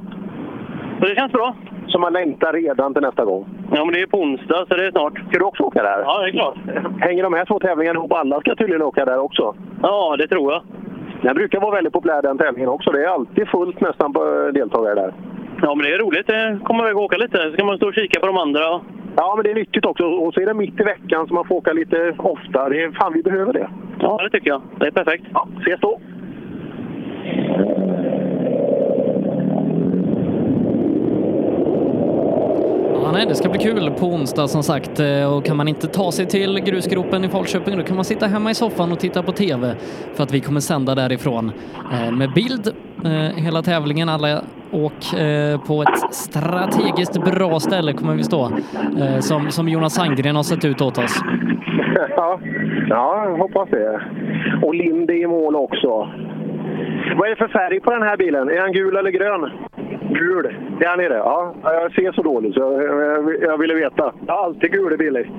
Så 1.00 1.08
det 1.08 1.16
känns 1.16 1.32
bra. 1.32 1.56
Så 1.88 2.00
man 2.00 2.14
längtar 2.14 2.54
redan 2.54 2.94
till 2.94 3.04
nästa 3.04 3.26
gång? 3.26 3.46
Ja, 3.72 3.86
men 3.86 3.94
det 3.94 4.02
är 4.02 4.08
på 4.08 4.22
onsdag, 4.22 4.66
så 4.68 4.76
det 4.76 4.86
är 4.86 4.92
snart. 4.92 5.14
Ska 5.30 5.40
du 5.40 5.46
också 5.46 5.64
åka 5.64 5.84
där? 5.84 6.00
Ja, 6.00 6.22
det 6.22 6.30
är 6.30 6.32
klart. 6.32 6.56
Hänger 7.00 7.24
de 7.24 7.34
här 7.34 7.46
två 7.46 7.60
tävlingarna 7.60 8.00
ihop? 8.00 8.12
Alla 8.12 8.40
ska 8.40 8.56
tydligen 8.56 8.82
åka 8.82 9.06
där 9.06 9.20
också? 9.20 9.56
Ja, 9.82 10.16
det 10.18 10.28
tror 10.28 10.54
jag. 10.54 10.62
Den 11.22 11.36
brukar 11.36 11.60
vara 11.60 11.76
väldigt 11.76 11.94
populär 11.94 12.22
den 12.22 12.38
tävlingen 12.38 12.70
också. 12.70 12.92
Det 12.92 13.04
är 13.04 13.08
alltid 13.08 13.48
fullt 13.48 13.82
nästan 13.82 14.14
på 14.14 14.20
eh, 14.20 14.54
deltagare 14.54 14.96
där. 14.96 15.14
Ja, 15.62 15.76
men 15.76 15.86
det 15.86 15.94
är 15.94 16.00
roligt. 16.00 16.28
Det 16.28 16.60
kommer 16.64 16.84
iväg 16.84 16.98
och 16.98 17.04
åka 17.04 17.18
lite. 17.18 17.52
Så 17.52 17.58
kan 17.58 17.66
man 17.66 17.78
stå 17.78 17.88
och 17.88 17.94
kika 17.94 18.20
på 18.20 18.28
de 18.28 18.38
andra. 18.38 18.82
Ja, 19.16 19.34
men 19.36 19.44
det 19.44 19.52
är 19.52 19.56
nyttigt 19.56 19.86
också. 19.86 20.04
Och 20.04 20.34
så 20.34 20.42
är 20.42 20.46
det 20.46 20.54
mitt 20.54 20.80
i 20.80 20.84
veckan 20.84 21.28
så 21.28 21.34
man 21.34 21.48
får 21.48 21.56
åka 21.56 21.74
lite 21.74 22.16
ofta. 22.18 22.70
Det 22.70 22.84
är, 22.84 22.92
fan, 22.92 23.14
vi 23.14 23.24
behöver 23.24 23.54
det. 23.54 23.70
Ja, 24.00 24.20
det 24.24 24.30
tycker 24.30 24.50
jag. 24.50 24.62
Det 24.80 24.88
är 24.88 24.92
perfekt. 24.92 25.26
Ja, 25.34 25.48
ses 25.62 25.80
då. 25.80 26.00
Ja, 33.04 33.12
nej, 33.12 33.26
det 33.26 33.36
ska 33.36 33.50
bli 33.50 33.60
kul 33.60 33.92
på 34.00 34.06
onsdag 34.06 34.48
som 34.48 34.64
sagt 34.64 35.00
eh, 35.00 35.34
och 35.38 35.46
kan 35.46 35.58
man 35.58 35.68
inte 35.68 35.88
ta 35.88 36.12
sig 36.12 36.26
till 36.26 36.60
grusgropen 36.60 37.24
i 37.26 37.28
Falköping 37.30 37.78
då 37.78 37.84
kan 37.84 37.96
man 37.96 38.06
sitta 38.06 38.26
hemma 38.28 38.52
i 38.52 38.54
soffan 38.54 38.92
och 38.92 39.00
titta 39.00 39.24
på 39.24 39.32
TV 39.32 39.76
för 40.14 40.24
att 40.24 40.34
vi 40.34 40.40
kommer 40.40 40.60
sända 40.60 40.96
därifrån 40.96 41.52
eh, 41.94 42.12
med 42.12 42.34
bild 42.34 42.68
eh, 43.06 43.44
hela 43.44 43.62
tävlingen. 43.62 44.10
Alla 44.10 44.42
åk 44.72 45.14
eh, 45.14 45.62
på 45.68 45.82
ett 45.82 46.14
strategiskt 46.14 47.24
bra 47.26 47.60
ställe 47.60 47.94
kommer 47.94 48.16
vi 48.16 48.24
stå 48.24 48.52
eh, 49.00 49.20
som, 49.20 49.52
som 49.52 49.70
Jonas 49.70 49.94
Sandgren 49.94 50.36
har 50.36 50.44
sett 50.44 50.66
ut 50.66 50.82
åt 50.82 50.98
oss. 50.98 51.22
ja, 52.16 52.40
ja, 52.90 53.26
jag 53.26 53.38
hoppas 53.38 53.70
det. 53.70 54.02
Och 54.64 54.76
Lind 54.76 55.12
i 55.12 55.28
mål 55.28 55.56
också. 55.56 55.88
Vad 57.18 57.26
är 57.26 57.30
det 57.30 57.36
för 57.36 57.48
färg 57.48 57.80
på 57.80 57.92
den 57.92 58.02
här 58.02 58.18
bilen? 58.18 58.50
Är 58.50 58.62
den 58.62 58.74
gul 58.74 58.96
eller 58.96 59.12
grön? 59.12 59.52
Gul. 60.10 60.46
Är 60.80 60.88
han 60.88 61.00
är 61.00 61.10
det? 61.10 61.18
Ja, 61.18 61.54
jag 61.64 61.92
ser 61.92 62.12
så 62.12 62.22
dåligt 62.22 62.54
så 62.54 62.60
jag, 62.60 62.84
jag, 62.84 63.42
jag 63.42 63.58
ville 63.58 63.74
veta. 63.74 64.14
Jag 64.28 64.34
har 64.34 64.44
alltid 64.44 64.72
gula 64.72 64.98
bilar. 64.98 65.22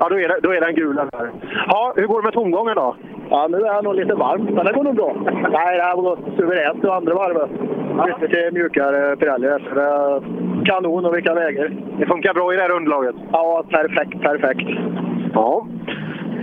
ja, 0.00 0.08
då 0.10 0.20
är, 0.20 0.28
det, 0.28 0.38
då 0.42 0.54
är 0.54 0.60
den 0.60 0.74
gula 0.74 1.04
där. 1.04 1.30
Ja, 1.66 1.92
hur 1.96 2.06
går 2.06 2.22
det 2.22 2.26
med 2.26 2.32
tomgången 2.32 2.74
då? 2.76 2.96
Ja, 3.30 3.48
nu 3.50 3.56
är 3.56 3.72
han 3.74 3.84
nog 3.84 3.94
lite 3.94 4.14
varm, 4.14 4.44
men 4.44 4.66
det 4.66 4.72
går 4.72 4.84
nog 4.84 4.96
bra. 4.96 5.16
Nej, 5.50 5.76
det 5.76 5.82
här 5.82 5.96
var 5.96 6.18
suveränt 6.36 6.82
det 6.82 6.94
andra 6.94 7.14
varvet. 7.14 7.50
Bytte 8.06 8.34
till 8.34 8.52
mjukare 8.52 9.16
Pirelli. 9.16 9.46
Är 9.46 10.20
kanon 10.64 11.06
och 11.06 11.16
vilka 11.16 11.34
vägar. 11.34 11.70
Det 11.98 12.06
funkar 12.06 12.34
bra 12.34 12.52
i 12.52 12.56
det 12.56 12.62
här 12.62 12.76
underlaget? 12.76 13.14
Ja, 13.32 13.64
perfekt, 13.70 14.20
perfekt. 14.20 14.68
Ja, 15.34 15.66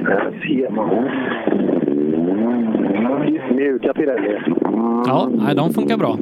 här 0.07 0.31
ser 0.47 0.69
man. 0.69 1.09
Mjuka 3.55 3.93
Pirelli. 3.93 4.39
Ja, 5.07 5.29
nej, 5.31 5.55
de 5.55 5.73
funkar 5.73 5.97
bra. 5.97 6.17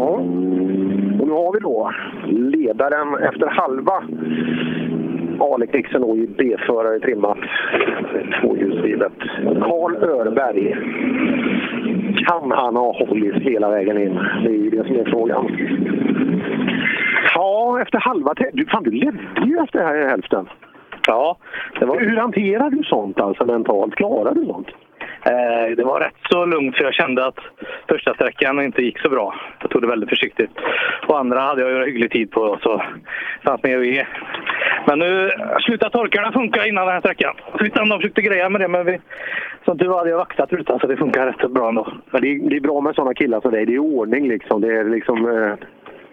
Ja. 0.00 0.06
Och 1.20 1.26
nu 1.26 1.32
har 1.32 1.52
vi 1.52 1.60
då 1.60 1.92
ledaren 2.26 3.14
efter 3.14 3.46
halva 3.46 4.02
Aleknixen 5.40 6.04
i 6.04 6.28
B-förare 6.38 7.00
trimmat 7.00 7.38
tvåhjulsdrivet. 8.40 9.12
Karl 9.42 9.96
Örberg. 9.96 10.76
Kan 12.26 12.50
han 12.50 12.76
ha 12.76 12.92
hållit 12.92 13.34
hela 13.34 13.70
vägen 13.70 13.98
in? 13.98 14.18
Det 14.44 14.48
är 14.48 14.58
ju 14.64 14.70
det 14.70 14.86
som 14.86 14.96
är 14.96 15.04
frågan. 15.04 15.46
Ja, 17.34 17.80
efter 17.82 17.98
halva... 17.98 18.34
Du, 18.52 18.66
fan, 18.66 18.84
du 18.84 18.90
ledde 18.90 19.18
ju 19.46 19.58
efter 19.58 19.78
här 19.78 19.96
i 19.96 20.08
hälften. 20.08 20.48
Ja, 21.06 21.36
det 21.78 21.86
var... 21.86 22.00
Hur 22.00 22.16
hanterar 22.16 22.70
du 22.70 22.82
sånt 22.82 23.20
alltså 23.20 23.44
mentalt? 23.44 23.94
Klarar 23.94 24.34
du 24.34 24.46
sånt? 24.46 24.68
Eh, 25.26 25.76
det 25.76 25.84
var 25.84 26.00
rätt 26.00 26.14
så 26.30 26.44
lugnt 26.44 26.76
för 26.76 26.84
jag 26.84 26.94
kände 26.94 27.26
att 27.26 27.38
första 27.88 28.14
sträckan 28.14 28.62
inte 28.62 28.82
gick 28.82 28.98
så 28.98 29.08
bra. 29.08 29.34
Jag 29.60 29.70
tog 29.70 29.82
det 29.82 29.88
väldigt 29.88 30.08
försiktigt. 30.08 30.50
Och 31.06 31.18
andra 31.18 31.40
hade 31.40 31.60
jag 31.62 31.70
ju 31.70 31.84
hygglig 31.84 32.10
tid 32.10 32.30
på 32.30 32.58
så 32.62 32.82
fanns 33.44 33.62
med 33.62 33.78
att 33.78 33.86
ge. 33.86 34.06
Men 34.86 34.98
nu 34.98 35.30
slutade 35.60 35.92
torkarna 35.92 36.32
funka 36.32 36.66
innan 36.66 36.86
den 36.86 36.94
här 36.94 37.00
sträckan. 37.00 37.34
Och 37.52 37.60
försökte 38.00 38.22
greja 38.22 38.48
med 38.48 38.60
det 38.60 38.68
men 38.68 38.86
vi, 38.86 39.00
som 39.64 39.78
tur 39.78 39.88
var 39.88 39.98
hade 39.98 40.10
jag 40.10 40.18
vaktat 40.18 40.52
rutan 40.52 40.78
så 40.78 40.86
det 40.86 40.96
funkar 40.96 41.26
rätt 41.26 41.40
så 41.40 41.48
bra 41.48 41.68
ändå. 41.68 41.92
Men 42.10 42.22
det, 42.22 42.28
är, 42.28 42.50
det 42.50 42.56
är 42.56 42.60
bra 42.60 42.80
med 42.80 42.94
sådana 42.94 43.14
killar 43.14 43.40
som 43.40 43.50
dig. 43.50 43.66
Det 43.66 43.74
är 43.74 43.78
ordning 43.78 44.28
liksom. 44.28 44.60
Det 44.60 44.76
är 44.76 44.84
liksom 44.84 45.28
eh, 45.28 45.54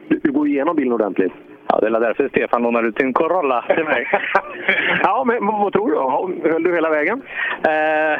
du, 0.08 0.19
du 0.24 0.32
går 0.32 0.48
igenom 0.48 0.76
bilen 0.76 0.94
ordentligt. 0.94 1.34
Ja, 1.69 1.80
det 1.80 1.88
är 1.88 2.00
därför 2.00 2.30
Stefan 2.30 2.64
lånar 2.64 2.84
ut 2.84 2.98
sin 2.98 3.14
Corolla 3.14 3.66
till 3.76 3.84
mig. 3.84 4.08
ja, 5.03 5.24
men 5.27 5.45
vad 5.45 5.74
tror 5.74 5.92
du? 5.92 6.50
Höll 6.50 6.64
du 6.64 6.76
hela 6.76 6.90
vägen? 6.90 7.22
Eh, 7.64 8.19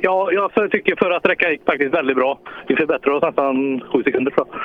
ja, 0.00 0.28
jag 0.32 0.70
tycker 0.70 0.96
förra 0.96 1.20
sträckan 1.20 1.50
gick 1.50 1.64
faktiskt 1.66 1.94
väldigt 1.94 2.16
bra. 2.16 2.38
Vi 2.68 2.76
förbättrade 2.76 3.16
oss 3.16 3.22
nästan 3.22 3.80
sju 3.80 4.02
sekunder 4.02 4.30
tror 4.30 4.46
jag. 4.50 4.60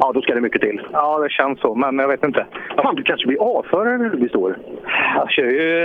Ja, 0.00 0.12
då 0.14 0.22
ska 0.22 0.34
det 0.34 0.40
mycket 0.40 0.60
till. 0.60 0.80
Ja, 0.92 1.18
det 1.18 1.30
känns 1.30 1.60
så, 1.60 1.74
men 1.74 1.98
jag 1.98 2.08
vet 2.08 2.24
inte. 2.24 2.46
Fan, 2.82 2.94
du 2.94 3.02
kanske 3.02 3.26
blir 3.26 3.42
avförare 3.58 3.98
när 3.98 4.08
du 4.10 4.16
blir 4.16 4.28
stor? 4.28 4.58
Jag, 5.16 5.30
kör 5.30 5.44
ju, 5.44 5.78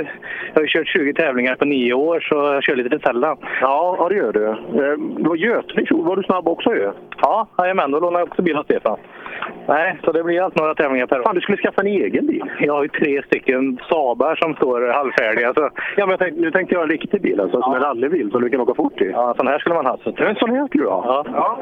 jag 0.54 0.56
har 0.56 0.62
ju 0.62 0.68
kört 0.68 0.88
20 0.88 1.14
tävlingar 1.14 1.56
på 1.56 1.66
nio 1.66 1.94
år, 1.94 2.20
så 2.20 2.36
jag 2.36 2.64
kör 2.64 2.76
lite 2.76 3.00
sällan. 3.00 3.38
Ja, 3.62 3.96
ja 4.00 4.10
det 4.10 4.16
gör 4.16 4.34
du. 4.34 4.46
Eh, 4.48 4.98
Det 5.18 5.30
var 5.30 5.36
Götene 5.36 5.82
i 5.82 5.86
fjol. 5.86 6.06
Var 6.06 6.16
du 6.16 6.24
snabb 6.24 6.48
också 6.48 6.70
ju? 6.76 6.92
Ja, 7.22 7.48
jajamän. 7.58 7.92
Då 7.92 8.00
lånade 8.00 8.20
jag 8.22 8.28
också 8.28 8.42
bil 8.42 8.56
av 8.58 8.64
Stefan. 8.64 8.98
Nej, 9.68 9.98
så 10.04 10.12
det 10.12 10.24
blir 10.24 10.42
allt 10.42 10.56
några 10.56 10.76
tävlingar 10.76 11.08
per 11.08 11.20
år. 11.20 11.24
Fan, 11.24 11.36
du 11.36 11.42
skulle 11.42 11.58
skaffa 11.58 11.82
en 11.82 11.88
egen 11.88 12.28
bil. 12.28 12.44
Jag 12.60 12.74
har 12.74 12.84
ju 12.84 12.90
tre 12.90 13.22
stycken 13.26 13.80
Saabar 13.90 14.36
som 14.36 14.56
står 14.56 14.88
halvfärdiga. 14.88 15.54
Så... 15.54 15.70
Ja, 15.98 16.06
men 16.06 16.10
jag 16.10 16.20
tänkte, 16.20 16.42
nu 16.42 16.52
tänkte 16.52 16.76
jag 16.76 16.84
en 16.84 16.90
riktig 16.90 17.22
bil, 17.22 17.40
alltså, 17.40 17.62
som 17.62 17.74
en 17.74 17.82
rallybil 17.82 18.32
som 18.32 18.42
du 18.42 18.50
kan 18.50 18.62
åka 18.62 18.74
fort 18.78 19.02
i. 19.02 19.06
Ja, 19.12 19.34
sån 19.38 19.48
här 19.48 19.60
skulle 19.60 19.76
man 19.76 19.86
ha. 19.86 19.98
Så... 20.04 20.10
En 20.10 20.36
sån 20.36 20.50
här 20.56 20.68
skulle 20.68 20.84
du 20.84 20.90
ha? 20.90 21.04
Ja. 21.06 21.26
ja. 21.34 21.58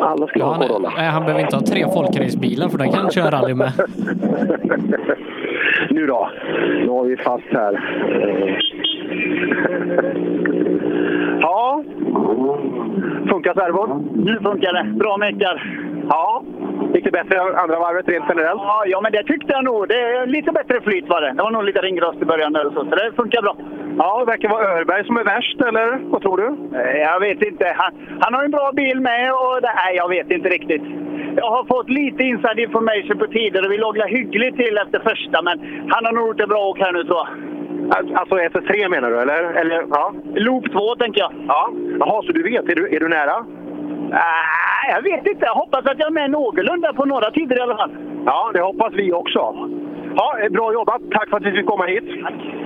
Alla 0.00 0.26
skulle 0.26 0.44
Ja, 0.44 0.48
ha 0.48 0.54
han, 0.54 0.68
Corolla. 0.68 0.92
nej, 0.96 1.08
han 1.08 1.22
behöver 1.22 1.40
inte 1.44 1.56
ha 1.56 1.62
tre 1.62 1.84
folkracebilar 1.94 2.68
för 2.68 2.78
den 2.78 2.90
kan 2.92 3.00
han 3.00 3.10
köra 3.10 3.30
rally 3.30 3.54
med. 3.54 3.72
nu 5.90 6.06
då. 6.06 6.30
Nu 6.82 6.88
har 6.88 7.04
vi 7.04 7.16
fast 7.16 7.44
här. 7.52 7.80
Ja. 11.40 11.82
Funkar 13.30 13.54
servon? 13.54 14.08
Nu 14.24 14.38
funkar 14.42 14.72
det. 14.72 14.84
Bra 14.98 15.16
meckar. 15.16 15.62
Ja. 16.08 16.42
Gick 16.94 17.04
det 17.04 17.10
bättre 17.10 17.40
andra 17.62 17.78
varvet 17.78 18.08
rent 18.08 18.24
generellt? 18.28 18.60
Ja, 18.64 18.82
ja, 18.86 19.00
men 19.00 19.12
det 19.12 19.22
tyckte 19.24 19.52
jag 19.52 19.64
nog. 19.64 19.88
Det 19.88 20.00
är 20.00 20.26
lite 20.26 20.52
bättre 20.52 20.80
flyt 20.80 21.08
var 21.08 21.20
det. 21.20 21.32
Det 21.36 21.42
var 21.42 21.50
nog 21.50 21.64
lite 21.64 21.80
ringrost 21.80 22.22
i 22.22 22.24
början 22.24 22.52
där 22.52 22.66
och 22.66 22.72
så, 22.72 22.80
så 22.84 22.94
det 22.96 23.12
funkar 23.16 23.42
bra. 23.42 23.56
Ja, 23.98 24.18
det 24.20 24.24
verkar 24.32 24.48
vara 24.48 24.78
Örberg 24.78 25.04
som 25.06 25.16
är 25.16 25.24
värst, 25.24 25.60
eller 25.60 25.98
vad 26.12 26.22
tror 26.22 26.36
du? 26.36 26.78
Eh, 26.78 26.96
Jag 27.00 27.20
vet 27.20 27.42
inte. 27.42 27.74
Han, 27.76 27.92
han 28.20 28.34
har 28.34 28.44
en 28.44 28.50
bra 28.50 28.72
bil 28.72 29.00
med 29.00 29.32
och 29.32 29.62
det, 29.62 29.72
nej, 29.84 29.96
jag 29.96 30.08
vet 30.08 30.30
inte 30.30 30.48
riktigt. 30.48 30.82
Jag 31.36 31.50
har 31.50 31.64
fått 31.64 31.88
lite 31.90 32.22
inside 32.22 32.58
information 32.58 33.18
på 33.18 33.26
tider 33.26 33.64
och 33.66 33.72
vi 33.72 33.76
låg 33.78 33.98
hyggligt 33.98 34.56
till 34.56 34.78
efter 34.78 34.98
första, 35.10 35.42
men 35.42 35.56
han 35.92 36.04
har 36.06 36.12
nog 36.12 36.28
gjort 36.28 36.40
ett 36.40 36.48
bra 36.48 36.62
åk 36.66 36.78
här 36.78 36.92
nu 36.92 37.04
tror 37.04 37.16
jag. 37.18 37.28
Alltså 38.14 38.34
SS3 38.34 38.88
menar 38.88 39.10
du, 39.10 39.20
eller? 39.20 39.42
eller 39.60 39.84
ja. 39.90 40.12
Loop 40.34 40.72
2 40.72 40.94
tänker 40.96 41.20
jag. 41.20 41.32
Ja. 41.48 41.70
Jaha, 42.00 42.22
så 42.22 42.32
du 42.32 42.42
vet? 42.42 42.68
Är 42.68 42.74
du, 42.74 42.96
är 42.96 43.00
du 43.00 43.08
nära? 43.08 43.46
Nej, 44.10 44.86
jag 44.88 45.02
vet 45.02 45.26
inte. 45.26 45.44
Jag 45.46 45.54
hoppas 45.54 45.86
att 45.86 45.98
jag 45.98 46.06
är 46.06 46.10
med 46.10 46.30
någorlunda 46.30 46.92
på 46.92 47.04
några 47.04 47.30
tider 47.30 47.58
i 47.58 47.60
alla 47.60 47.76
fall. 47.76 47.90
Ja, 48.26 48.50
det 48.54 48.60
hoppas 48.60 48.92
vi 48.94 49.12
också. 49.12 49.38
Ja, 50.16 50.38
eh, 50.42 50.50
bra 50.50 50.72
jobbat. 50.72 51.02
Tack 51.10 51.30
för 51.30 51.36
att 51.36 51.42
vi 51.42 51.52
fick 51.52 51.66
komma 51.66 51.84
hit. 51.86 52.04
Eh, 52.04 52.59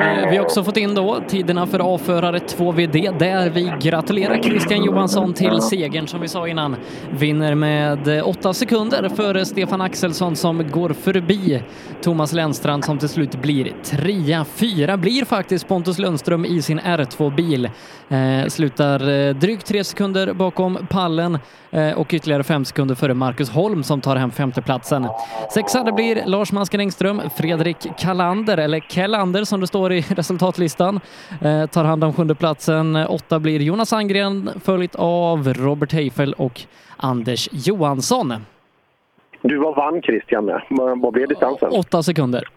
Eh, 0.00 0.30
vi 0.30 0.36
har 0.36 0.44
också 0.44 0.64
fått 0.64 0.76
in 0.76 0.94
då 0.94 1.20
tiderna 1.28 1.66
för 1.66 1.78
avförare 1.78 2.38
2VD 2.38 3.18
där 3.18 3.50
vi 3.50 3.72
gratulerar 3.80 4.42
Christian 4.42 4.84
Johansson 4.84 5.34
till 5.34 5.60
segern 5.60 6.06
som 6.06 6.20
vi 6.20 6.28
sa 6.28 6.48
innan. 6.48 6.76
Vinner 7.10 7.54
med 7.54 8.08
eh, 8.08 8.28
åtta 8.28 8.54
sekunder 8.54 9.08
före 9.08 9.44
Stefan 9.44 9.80
Axelsson 9.80 10.36
som 10.36 10.70
går 10.70 10.90
förbi 10.90 11.62
Thomas 12.02 12.32
Lennstrand 12.32 12.84
som 12.84 12.98
till 12.98 13.08
slut 13.08 13.42
blir 13.42 13.72
trea. 13.82 14.44
Fyra 14.44 14.96
blir 14.96 15.24
faktiskt 15.24 15.68
Pontus 15.68 15.98
Lundström 15.98 16.44
i 16.44 16.62
sin 16.62 16.80
R2-bil. 16.80 17.70
Eh, 18.08 18.48
slutar 18.48 19.08
eh, 19.08 19.34
drygt 19.34 19.66
tre 19.66 19.84
sekunder 19.84 20.32
bakom 20.32 20.86
pallen 20.90 21.38
eh, 21.70 21.92
och 21.92 22.14
ytterligare 22.14 22.42
fem 22.42 22.64
sekunder 22.64 22.94
före 22.94 23.14
Marcus 23.14 23.50
Holm 23.50 23.82
som 23.82 24.00
tar 24.00 24.16
hem 24.16 24.30
femteplatsen. 24.30 25.08
Sexa 25.54 25.82
det 25.82 25.92
blir 25.92 26.22
Lars 26.26 26.52
Masken 26.52 26.80
Engström, 26.80 27.22
Fredrik 27.36 27.63
Kalander, 27.72 28.58
eller 28.58 28.80
Kellander 28.80 29.44
som 29.44 29.60
det 29.60 29.66
står 29.66 29.92
i 29.92 30.00
resultatlistan, 30.16 31.00
eh, 31.42 31.66
tar 31.66 31.84
hand 31.84 32.04
om 32.04 32.12
sjunde 32.12 32.34
platsen. 32.34 32.96
Åtta 32.96 33.38
blir 33.38 33.60
Jonas 33.60 33.92
Angren 33.92 34.50
följt 34.64 34.94
av 34.98 35.54
Robert 35.54 35.92
Heifel 35.92 36.32
och 36.32 36.60
Anders 36.96 37.48
Johansson. 37.52 38.32
Du 39.42 39.58
var 39.58 39.74
vann 39.74 40.02
Christian 40.02 40.44
med. 40.44 40.62
Vad 40.96 41.12
blev 41.12 41.28
distansen? 41.28 41.68
Åtta 41.70 42.02
sekunder. 42.02 42.48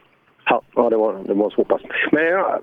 Ja, 0.49 0.89
det, 0.89 0.97
var, 0.97 1.15
det 1.27 1.33
var 1.33 1.49
så 1.49 1.63
pass. 1.63 1.81
Men 2.11 2.25
jag, 2.25 2.59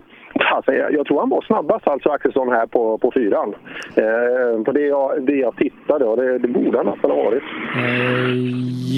alltså, 0.54 0.72
jag 0.72 1.06
tror 1.06 1.20
han 1.20 1.28
var 1.28 1.42
snabbast 1.42 1.88
alltså 1.88 2.10
Axelsson 2.10 2.48
här 2.48 2.66
på, 2.66 2.98
på 2.98 3.10
fyran. 3.14 3.54
Eh, 3.96 4.62
på 4.64 4.72
det 4.72 4.80
jag, 4.80 5.26
det 5.26 5.36
jag 5.36 5.56
tittade 5.56 6.04
och 6.04 6.16
det, 6.16 6.38
det 6.38 6.48
borde 6.48 6.78
han 6.78 6.86
nästan 6.86 7.10
ha 7.10 7.24
varit. 7.24 7.42
Eh, 7.76 8.34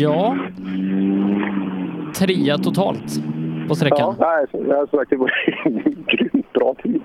ja. 0.01 0.37
Trea 2.19 2.59
totalt 2.59 3.21
på 3.69 3.75
sträckan. 3.75 4.17
Ja, 4.19 4.47
nej, 4.53 4.67
jag 4.69 4.89
sagt, 4.89 5.11
det 5.11 5.17
var 5.17 5.31
grymt 6.07 6.53
bra 6.53 6.75
tid. 6.83 7.03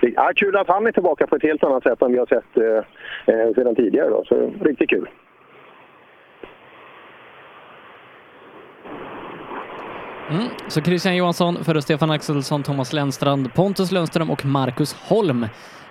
Ja, 0.00 0.32
kul 0.36 0.56
att 0.56 0.68
han 0.68 0.86
är 0.86 0.92
tillbaka 0.92 1.26
på 1.26 1.36
ett 1.36 1.42
helt 1.42 1.64
annat 1.64 1.82
sätt 1.82 2.02
än 2.02 2.12
vi 2.12 2.18
har 2.18 2.26
sett 2.26 2.56
eh, 2.56 3.34
eh, 3.34 3.54
sedan 3.54 3.74
tidigare. 3.74 4.08
Då. 4.08 4.24
Så 4.24 4.52
riktigt 4.60 4.90
kul. 4.90 5.08
Mm. 10.30 10.48
Så 10.68 10.80
Christian 10.80 11.16
Johansson 11.16 11.64
före 11.64 11.82
Stefan 11.82 12.10
Axelsson, 12.10 12.62
Thomas 12.62 12.92
Lennstrand, 12.92 13.54
Pontus 13.54 13.92
Lundström 13.92 14.30
och 14.30 14.44
Marcus 14.44 14.94
Holm 14.94 15.42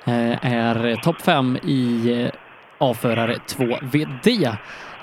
eh, 0.05 0.45
är 0.45 0.95
topp 0.95 1.21
fem 1.21 1.57
i 1.63 2.11
eh, 2.21 2.29
avförare 2.77 3.33
2VD. 3.33 4.47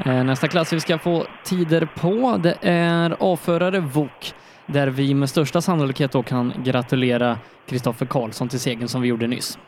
Eh, 0.07 0.25
nästa 0.25 0.49
klass 0.49 0.73
vi 0.73 0.81
ska 0.81 0.99
få 0.99 1.23
tider 1.45 1.89
på 2.01 2.41
det 2.43 2.57
är 2.63 3.17
avförare 3.21 3.81
VOK 3.81 4.35
där 4.67 4.87
vi 4.87 5.15
med 5.15 5.29
största 5.29 5.61
sannolikhet 5.61 6.13
då 6.13 6.23
kan 6.23 6.53
gratulera 6.65 7.37
Kristoffer 7.67 8.07
Karlsson 8.07 8.49
till 8.49 8.61
segern 8.61 8.89
som 8.89 9.03
vi 9.03 9.09
gjorde 9.09 9.27
nyss. 9.27 9.59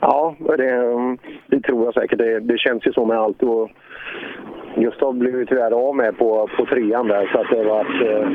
Ja, 0.00 0.36
det, 0.38 1.16
det 1.46 1.60
tror 1.60 1.84
jag 1.84 1.94
säkert. 1.94 2.18
Det, 2.18 2.40
det 2.40 2.58
känns 2.58 2.86
ju 2.86 2.92
så 2.92 3.04
med 3.04 3.18
allt. 3.18 3.42
Och 3.42 3.70
Gustav 4.76 5.14
blev 5.14 5.38
ju 5.38 5.46
tyvärr 5.46 5.88
av 5.88 5.96
med 5.96 6.18
på, 6.18 6.48
på 6.56 6.66
trean 6.66 7.08
där. 7.08 7.30
Så 7.32 7.40
att 7.40 7.50
det 7.50 7.64
var 7.64 7.80
att, 7.80 8.02
eh, 8.02 8.28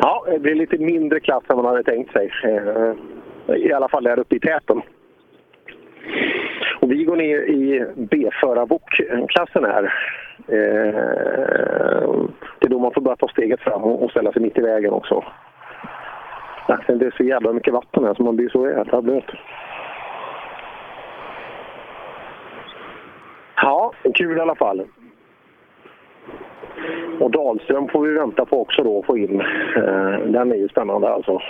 ja, 0.00 0.24
det 0.30 0.38
blir 0.38 0.54
lite 0.54 0.78
mindre 0.78 1.20
klass 1.20 1.42
än 1.48 1.56
man 1.56 1.64
hade 1.64 1.82
tänkt 1.82 2.12
sig. 2.12 2.30
Eh, 2.44 3.56
I 3.56 3.72
alla 3.72 3.88
fall 3.88 4.04
där 4.04 4.18
uppe 4.18 4.36
i 4.36 4.40
täten. 4.40 4.82
Och 6.80 6.90
vi 6.90 7.04
går 7.04 7.16
ner 7.16 7.38
i 7.38 7.86
B-förarbok-klassen 7.96 9.64
här. 9.64 9.84
Eh, 10.48 10.94
det 12.58 12.66
är 12.66 12.68
då 12.68 12.78
man 12.78 12.92
får 12.92 13.00
börja 13.00 13.16
ta 13.16 13.28
steget 13.28 13.60
fram 13.60 13.82
och 13.82 14.10
ställa 14.10 14.32
sig 14.32 14.42
mitt 14.42 14.58
i 14.58 14.60
vägen 14.60 14.92
också. 14.92 15.24
Axeln, 16.66 16.98
det 16.98 17.06
är 17.06 17.14
så 17.16 17.24
jävla 17.24 17.52
mycket 17.52 17.72
vatten 17.72 18.04
här 18.04 18.14
så 18.14 18.22
man 18.22 18.36
blir 18.36 18.48
så 18.48 18.68
jävla 18.68 19.02
blöt. 19.02 19.30
Ja, 23.56 23.92
kul 24.14 24.38
i 24.38 24.40
alla 24.40 24.54
fall. 24.54 24.82
Och 27.20 27.30
Dahlström 27.30 27.88
får 27.88 28.02
vi 28.02 28.12
vänta 28.12 28.44
på 28.44 28.60
också 28.60 28.82
då 28.82 28.98
att 28.98 29.06
få 29.06 29.18
in. 29.18 29.40
Eh, 29.76 30.18
den 30.26 30.52
är 30.52 30.56
ju 30.56 30.68
spännande 30.68 31.08
alltså. 31.08 31.40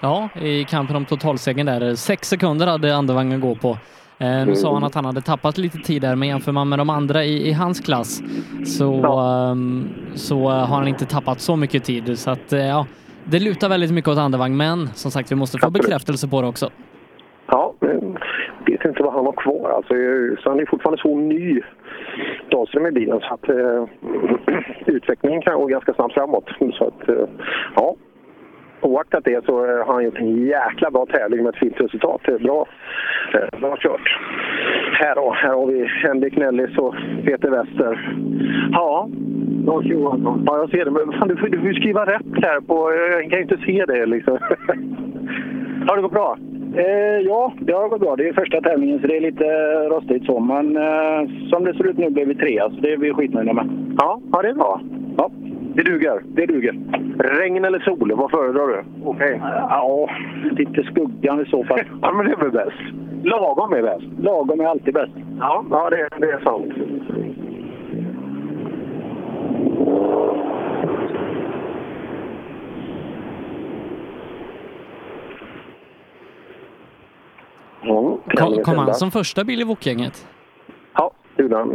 Ja, 0.00 0.28
i 0.40 0.64
kampen 0.64 0.96
om 0.96 1.04
totalsegern 1.04 1.66
där. 1.66 1.94
Sex 1.94 2.28
sekunder 2.28 2.66
hade 2.66 2.96
andevagnen 2.96 3.40
gå 3.40 3.54
på. 3.54 3.76
Eh, 4.20 4.46
nu 4.46 4.54
sa 4.54 4.74
han 4.74 4.84
att 4.84 4.94
han 4.94 5.04
hade 5.04 5.20
tappat 5.20 5.58
lite 5.58 5.78
tid 5.78 6.02
där, 6.02 6.16
men 6.16 6.28
jämför 6.28 6.52
man 6.52 6.68
med 6.68 6.78
de 6.78 6.90
andra 6.90 7.24
i, 7.24 7.48
i 7.48 7.52
hans 7.52 7.80
klass 7.80 8.22
så, 8.64 9.18
ehm, 9.20 9.88
så 10.14 10.48
har 10.48 10.76
han 10.76 10.88
inte 10.88 11.04
tappat 11.04 11.40
så 11.40 11.56
mycket 11.56 11.84
tid. 11.84 12.18
Så 12.18 12.30
att, 12.30 12.52
eh, 12.52 12.66
ja, 12.66 12.86
det 13.24 13.40
lutar 13.40 13.68
väldigt 13.68 13.92
mycket 13.92 14.08
åt 14.08 14.18
andevagn, 14.18 14.56
men 14.56 14.88
som 14.88 15.10
sagt, 15.10 15.32
vi 15.32 15.36
måste 15.36 15.58
få 15.58 15.70
bekräftelse 15.70 16.28
på 16.28 16.42
det 16.42 16.48
också. 16.48 16.70
Ja, 17.46 17.74
jag 17.80 18.72
vet 18.72 18.84
inte 18.84 19.02
vad 19.02 19.12
han 19.12 19.26
har 19.26 19.32
kvar. 19.32 19.70
Alltså, 19.70 19.94
så 20.42 20.50
han 20.50 20.60
är 20.60 20.66
fortfarande 20.66 21.02
så 21.02 21.14
ny, 21.14 21.62
Dahlström 22.50 22.86
i 22.86 22.90
bilen, 22.90 23.20
så 23.20 23.34
att 23.34 23.48
eh, 23.48 23.84
utvecklingen 24.94 25.42
kan 25.42 25.54
gå 25.54 25.66
ganska 25.66 25.94
snabbt 25.94 26.14
framåt. 26.14 26.48
Så 26.78 26.84
att, 26.84 27.08
eh, 27.08 27.28
ja. 27.74 27.94
Oaktat 28.80 29.24
det 29.24 29.44
så 29.44 29.64
eh, 29.64 29.86
har 29.86 29.94
han 29.94 30.04
gjort 30.04 30.18
en 30.18 30.46
jäkla 30.46 30.90
bra 30.90 31.06
tävling 31.06 31.42
med 31.42 31.50
ett 31.54 31.58
fint 31.60 31.80
resultat. 31.80 32.20
Det 32.24 32.32
är 32.32 32.38
bra, 32.38 32.66
eh, 33.34 33.60
bra 33.60 33.76
kört. 33.76 34.18
Här, 35.00 35.14
då, 35.14 35.32
här 35.32 35.54
har 35.54 35.66
vi 35.66 35.84
Henrik 35.86 36.36
Nellis 36.36 36.78
och 36.78 36.94
Peter 37.24 37.50
Wester. 37.50 38.14
Ja, 38.72 39.08
Lars 39.66 39.84
Johansson. 39.86 40.42
Ja, 40.46 40.56
jag 40.58 40.70
ser 40.70 40.84
det. 40.84 40.90
Men 40.90 41.12
fan, 41.12 41.28
du, 41.28 41.36
får- 41.36 41.48
du 41.48 41.58
får 41.58 41.68
ju 41.68 41.74
skriva 41.74 42.04
rätt 42.06 42.26
här. 42.42 42.60
På, 42.60 42.92
jag 42.92 43.30
kan 43.30 43.38
ju 43.38 43.42
inte 43.42 43.58
se 43.66 43.84
det 43.88 44.06
liksom. 44.06 44.38
Har 45.88 45.96
det 45.96 46.02
gått 46.02 46.12
bra? 46.12 46.36
Eh, 46.76 47.18
ja, 47.26 47.52
det 47.60 47.72
har 47.72 47.88
gått 47.88 48.00
bra. 48.00 48.16
Det 48.16 48.28
är 48.28 48.32
första 48.32 48.60
tävlingen 48.60 49.00
så 49.00 49.06
det 49.06 49.16
är 49.16 49.20
lite 49.20 49.44
rostigt 49.88 50.24
så. 50.26 50.40
Men 50.40 50.76
eh, 50.76 51.28
som 51.50 51.64
det 51.64 51.74
ser 51.74 51.86
ut 51.86 51.98
nu 51.98 52.10
blev 52.10 52.28
vi 52.28 52.34
trea 52.34 52.70
så 52.70 52.76
det 52.80 52.92
är 52.92 52.96
vi 52.96 53.12
skitnöjda 53.12 53.52
med. 53.52 53.94
Ja, 53.98 54.20
ja 54.32 54.42
det 54.42 54.48
är 54.48 54.54
bra. 54.54 54.80
Ja. 55.16 55.30
Det 55.78 55.84
duger? 55.84 56.22
Det 56.24 56.46
duger. 56.46 56.74
Regn 57.18 57.64
eller 57.64 57.78
sol? 57.78 58.12
Vad 58.16 58.30
föredrar 58.30 58.68
du? 58.68 58.84
Okej. 59.04 59.40
Ja, 59.42 60.10
lite 60.50 60.82
skuggan 60.82 61.40
i 61.40 61.50
så 61.50 61.64
fall. 61.64 61.80
ja, 62.02 62.12
men 62.12 62.26
det 62.26 62.32
är 62.32 62.36
väl 62.36 62.50
bäst. 62.50 62.76
Lagom 63.22 63.72
är 63.72 63.82
bäst. 63.82 64.06
Lagom 64.20 64.60
är 64.60 64.64
alltid 64.64 64.94
bäst. 64.94 65.12
Ja, 65.38 65.64
ja 65.70 65.90
det, 65.90 66.08
det 66.18 66.32
är 66.32 66.40
sant. 66.40 66.72
Ja, 77.82 78.18
Kom, 78.36 78.62
kom 78.64 78.78
han 78.78 78.94
som 78.94 79.10
första 79.10 79.44
bil 79.44 79.60
i 79.60 79.64
Wok-gänget? 79.64 80.26
Ja, 80.94 81.10
det 81.36 81.42
gjorde 81.42 81.56
han. 81.56 81.68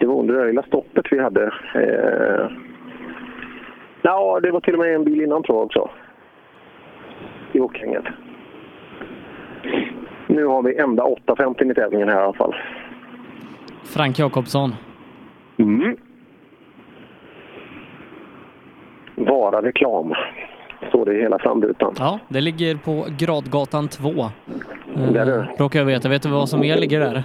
Det 0.00 0.06
var 0.06 0.14
under 0.14 0.34
det 0.34 0.40
där 0.40 0.46
lilla 0.46 0.62
stoppet 0.62 1.06
vi 1.10 1.22
hade. 1.22 1.44
Eh, 1.74 2.50
ja, 4.02 4.40
det 4.42 4.50
var 4.50 4.60
till 4.60 4.74
och 4.74 4.80
med 4.80 4.94
en 4.94 5.04
bil 5.04 5.20
innan 5.22 5.42
tror 5.42 5.58
jag 5.58 5.66
också. 5.66 5.90
I 7.52 7.60
åkhänget. 7.60 8.04
Nu 10.26 10.44
har 10.46 10.62
vi 10.62 10.76
ända 10.76 11.02
8.50 11.02 11.70
i 11.70 11.74
tävlingen 11.74 12.08
här 12.08 12.20
i 12.20 12.24
alla 12.24 12.32
fall. 12.32 12.54
Frank 13.84 14.18
Jakobsson. 14.18 14.74
Mm. 15.58 15.96
Vara 19.14 19.62
reklam. 19.62 20.14
Står 20.88 21.04
det 21.06 21.14
i 21.14 21.20
hela 21.20 21.38
framrutan. 21.38 21.94
Ja, 21.98 22.18
det 22.28 22.40
ligger 22.40 22.76
på 22.76 23.06
Gradgatan 23.18 23.88
2. 23.88 24.30
Där 24.94 25.26
du. 25.26 25.44
Råkar 25.64 25.78
jag 25.78 25.86
veta. 25.86 26.08
Vet 26.08 26.22
du 26.22 26.28
vad 26.28 26.48
som 26.48 26.60
mer 26.60 26.76
ligger 26.76 27.00
där? 27.00 27.22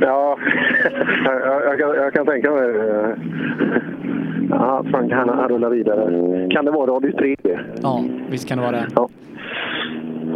Ja, 0.00 0.38
jag, 1.24 1.64
jag, 1.64 1.78
kan, 1.78 1.88
jag 1.94 2.12
kan 2.12 2.26
tänka 2.26 2.50
mig. 2.50 2.70
eh, 2.70 3.08
Ja, 4.50 4.84
Frank 4.90 5.12
han, 5.12 5.28
han 5.28 5.48
rullar 5.48 5.70
vidare. 5.70 6.48
Kan 6.50 6.64
det 6.64 6.70
vara 6.70 6.90
Radio 6.90 7.12
3? 7.12 7.36
Ja, 7.82 8.04
visst 8.28 8.48
kan 8.48 8.58
det 8.58 8.64
vara 8.64 8.76
det. 8.76 8.86
Ja, 8.96 9.08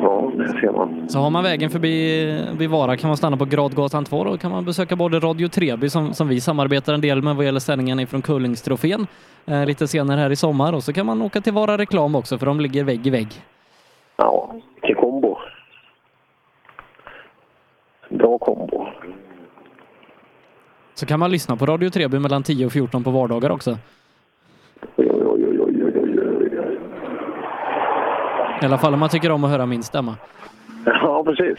ja 0.03 0.33
det 0.39 0.49
ser 0.49 0.73
man. 0.73 1.09
Så 1.09 1.19
har 1.19 1.31
man 1.31 1.43
vägen 1.45 1.71
förbi 1.71 2.25
vid 2.59 2.71
Vara 2.71 2.97
kan 2.97 3.09
man 3.09 3.17
stanna 3.17 3.37
på 3.37 3.45
Gradgatan 3.45 4.05
2. 4.05 4.25
Då 4.25 4.37
kan 4.37 4.51
man 4.51 4.65
besöka 4.65 4.97
både 4.97 5.19
Radio 5.19 5.49
Treby 5.49 5.89
som, 5.89 6.15
som 6.15 6.29
vi 6.29 6.41
samarbetar 6.41 6.95
en 6.95 7.01
del 7.01 7.23
med 7.23 7.37
vad 7.37 7.45
gäller 7.45 7.61
sändningen 7.61 8.01
ifrån 8.01 8.23
Kullingstrofén 8.23 9.07
eh, 9.47 9.67
lite 9.67 9.89
senare 9.89 10.21
här 10.21 10.31
i 10.31 10.37
sommar. 10.37 10.73
Och 10.73 10.83
så 10.83 10.93
kan 10.93 11.07
man 11.07 11.23
åka 11.23 11.41
till 11.41 11.53
Vara 11.53 11.79
Reklam 11.79 12.15
också 12.15 12.39
för 12.39 12.47
de 12.47 12.61
ligger 12.61 12.85
vägg 12.85 13.07
i 13.07 13.11
vägg. 13.11 13.29
Ja, 14.17 14.55
vilken 14.83 15.03
kombo. 15.03 15.37
Bra 18.09 18.39
kombo. 18.39 18.87
Så 20.95 21.07
kan 21.07 21.21
man 21.21 21.31
lyssna 21.31 21.57
på 21.57 21.67
Radio 21.67 21.91
Treby 21.91 22.19
mellan 22.19 22.43
10 22.43 22.67
och 22.67 22.73
14 22.73 23.05
på 23.05 23.11
vardagar 23.11 23.51
också. 23.51 23.79
I 28.63 28.67
alla 28.67 28.79
fall 28.79 28.95
om 28.95 29.01
man 29.01 29.09
tycker 29.09 29.31
om 29.31 29.45
att 29.45 29.51
höra 29.51 29.67
min 29.67 29.83
stämma. 29.83 30.17
Ja, 30.85 31.25
precis. 31.25 31.59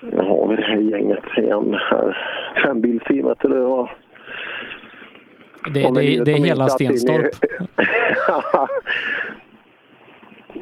Nu 0.00 0.16
har 0.16 0.48
vi 0.48 0.56
det 0.56 0.62
här 0.62 0.76
gänget 0.76 1.24
igen 1.36 1.76
här. 1.90 2.16
Fembilsteamet 2.64 3.44
eller 3.44 3.60
vad? 3.60 3.88
Det, 5.74 5.80
det, 5.80 6.24
det 6.24 6.32
är 6.32 6.44
hela 6.44 6.68
Stenstorp. 6.68 7.34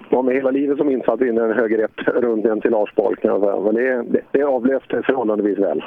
var 0.09 0.23
med 0.23 0.35
hela 0.35 0.51
livet 0.51 0.79
som 0.79 0.91
insatt 0.91 1.21
in 1.21 1.39
i 1.39 1.41
en 1.41 1.53
höger 1.53 1.85
ett 1.85 2.09
runt 2.15 2.47
en 2.47 2.61
till 2.61 2.71
Lars 2.71 2.95
Bolk. 2.95 3.21
kan 3.21 3.31
jag 3.31 3.41
säga. 3.41 3.61
Men 3.61 3.75
det, 3.75 4.03
det, 4.03 4.21
det 4.31 4.43
avlöst 4.43 4.87
förhållandevis 4.87 5.59
väl. 5.59 5.85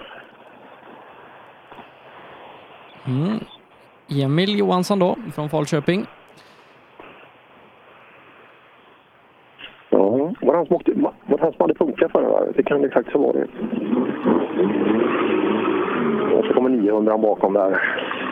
Mm. 3.08 3.40
Emil 4.24 4.60
Johansson 4.60 5.00
då, 5.00 5.16
från 5.36 5.50
Falköping. 5.50 6.06
Ja, 9.90 10.34
var 10.42 10.56
han 10.56 10.66
som, 10.66 10.76
åkte, 10.76 10.92
var 10.92 11.38
det 11.38 11.42
han 11.42 11.52
som 11.52 11.62
hade 11.62 11.74
punkat 11.74 12.12
förra 12.12 12.30
varvet? 12.30 12.56
Det 12.56 12.64
kan 12.64 12.82
det 12.82 12.90
faktiskt 12.90 13.18
ha 13.18 13.24
varit. 13.24 13.50
Och 16.34 16.46
så 16.46 16.54
kommer 16.54 16.70
900 16.70 17.18
bakom 17.18 17.54
där. 17.54 17.82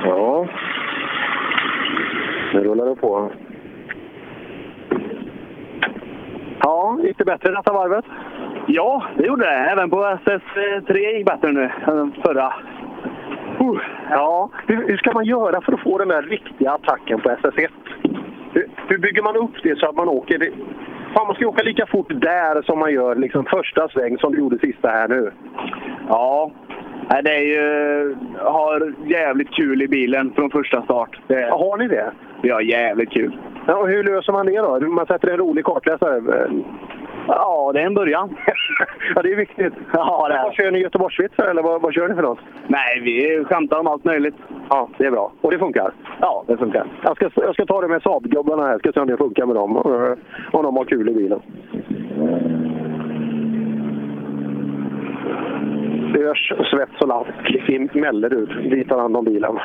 Ja. 0.03 0.47
Nu 2.53 2.63
rullar 2.63 2.85
det 2.85 2.95
på. 2.95 3.31
Ja, 6.59 6.97
gick 7.03 7.17
det 7.17 7.25
bättre 7.25 7.51
detta 7.51 7.73
varvet? 7.73 8.05
Ja, 8.67 9.03
det 9.17 9.27
gjorde 9.27 9.45
det. 9.45 9.55
Även 9.55 9.89
på 9.89 9.97
SS3 9.97 10.97
gick 10.97 11.25
bättre 11.25 11.51
nu 11.51 11.71
än 11.87 12.11
förra. 12.23 12.53
Uh, 13.61 13.81
ja, 14.09 14.49
hur, 14.67 14.87
hur 14.87 14.97
ska 14.97 15.11
man 15.13 15.25
göra 15.25 15.61
för 15.61 15.73
att 15.73 15.83
få 15.83 15.97
den 15.97 16.07
där 16.07 16.21
riktiga 16.21 16.71
attacken 16.71 17.21
på 17.21 17.29
SS1? 17.29 17.67
Hur, 18.53 18.69
hur 18.87 18.97
bygger 18.97 19.21
man 19.21 19.35
upp 19.35 19.63
det 19.63 19.79
så 19.79 19.89
att 19.89 19.95
man 19.95 20.09
åker... 20.09 20.37
Det, 20.39 20.49
fan, 21.13 21.27
man 21.27 21.35
ska 21.35 21.47
åka 21.47 21.63
lika 21.63 21.85
fort 21.85 22.07
där 22.09 22.61
som 22.61 22.79
man 22.79 22.93
gör 22.93 23.15
liksom 23.15 23.45
första 23.45 23.89
sväng 23.89 24.17
som 24.17 24.31
du 24.31 24.37
gjorde 24.37 24.59
sista 24.59 24.89
här 24.89 25.07
nu. 25.07 25.31
Ja, 26.09 26.51
det 27.23 27.31
är 27.31 27.41
ju... 27.41 28.15
har 28.37 28.93
jävligt 29.05 29.53
kul 29.53 29.81
i 29.81 29.87
bilen 29.87 30.33
från 30.35 30.49
första 30.49 30.81
start. 30.81 31.19
Det, 31.27 31.49
Har 31.51 31.77
ni 31.77 31.87
det? 31.87 32.11
Vi 32.41 32.49
har 32.49 32.61
jävligt 32.61 33.11
kul. 33.11 33.37
Ja, 33.67 33.75
och 33.75 33.87
hur 33.87 34.03
löser 34.03 34.33
man 34.33 34.45
det 34.45 34.57
då? 34.57 34.79
Man 34.79 35.05
sätter 35.05 35.27
en 35.27 35.37
rolig 35.37 35.65
kartläsare? 35.65 36.21
Ja, 37.27 37.71
det 37.73 37.81
är 37.81 37.85
en 37.85 37.93
början. 37.93 38.37
ja, 39.15 39.21
det 39.21 39.31
är 39.31 39.35
viktigt. 39.35 39.73
Ja, 39.93 40.27
det 40.27 40.35
är. 40.35 40.43
Vad 40.43 40.53
kör 40.53 40.71
ni 40.71 40.79
Göteborgsvitsar 40.79 41.47
eller 41.47 41.61
vad, 41.61 41.81
vad 41.81 41.93
kör 41.93 42.07
ni 42.07 42.15
för 42.15 42.21
något? 42.21 42.39
Nej, 42.67 43.01
vi 43.01 43.45
skämtar 43.45 43.79
om 43.79 43.87
allt 43.87 44.03
möjligt. 44.03 44.35
Ja, 44.69 44.89
det 44.97 45.05
är 45.05 45.11
bra. 45.11 45.31
Och 45.41 45.51
det 45.51 45.59
funkar? 45.59 45.91
Ja, 46.21 46.43
det 46.47 46.57
funkar. 46.57 46.87
Jag 47.03 47.15
ska, 47.15 47.29
jag 47.35 47.53
ska 47.53 47.65
ta 47.65 47.81
det 47.81 47.87
med 47.87 48.01
Saab-gubbarna 48.01 48.65
här. 48.65 48.79
Ska 48.79 48.91
se 48.91 48.99
om 48.99 49.07
det 49.07 49.17
funkar 49.17 49.45
med 49.45 49.55
dem. 49.55 49.77
Om 50.51 50.63
de 50.63 50.77
har 50.77 50.85
kul 50.85 51.09
i 51.09 51.13
bilen. 51.13 51.41
Örs, 56.17 56.53
svets 56.71 57.01
och 57.01 57.07
lask 57.07 57.69
i 57.69 57.99
Mellerud. 57.99 58.69
Vi 58.71 58.85
tar 58.85 58.99
hand 58.99 59.17
om 59.17 59.25
bilen. 59.25 59.59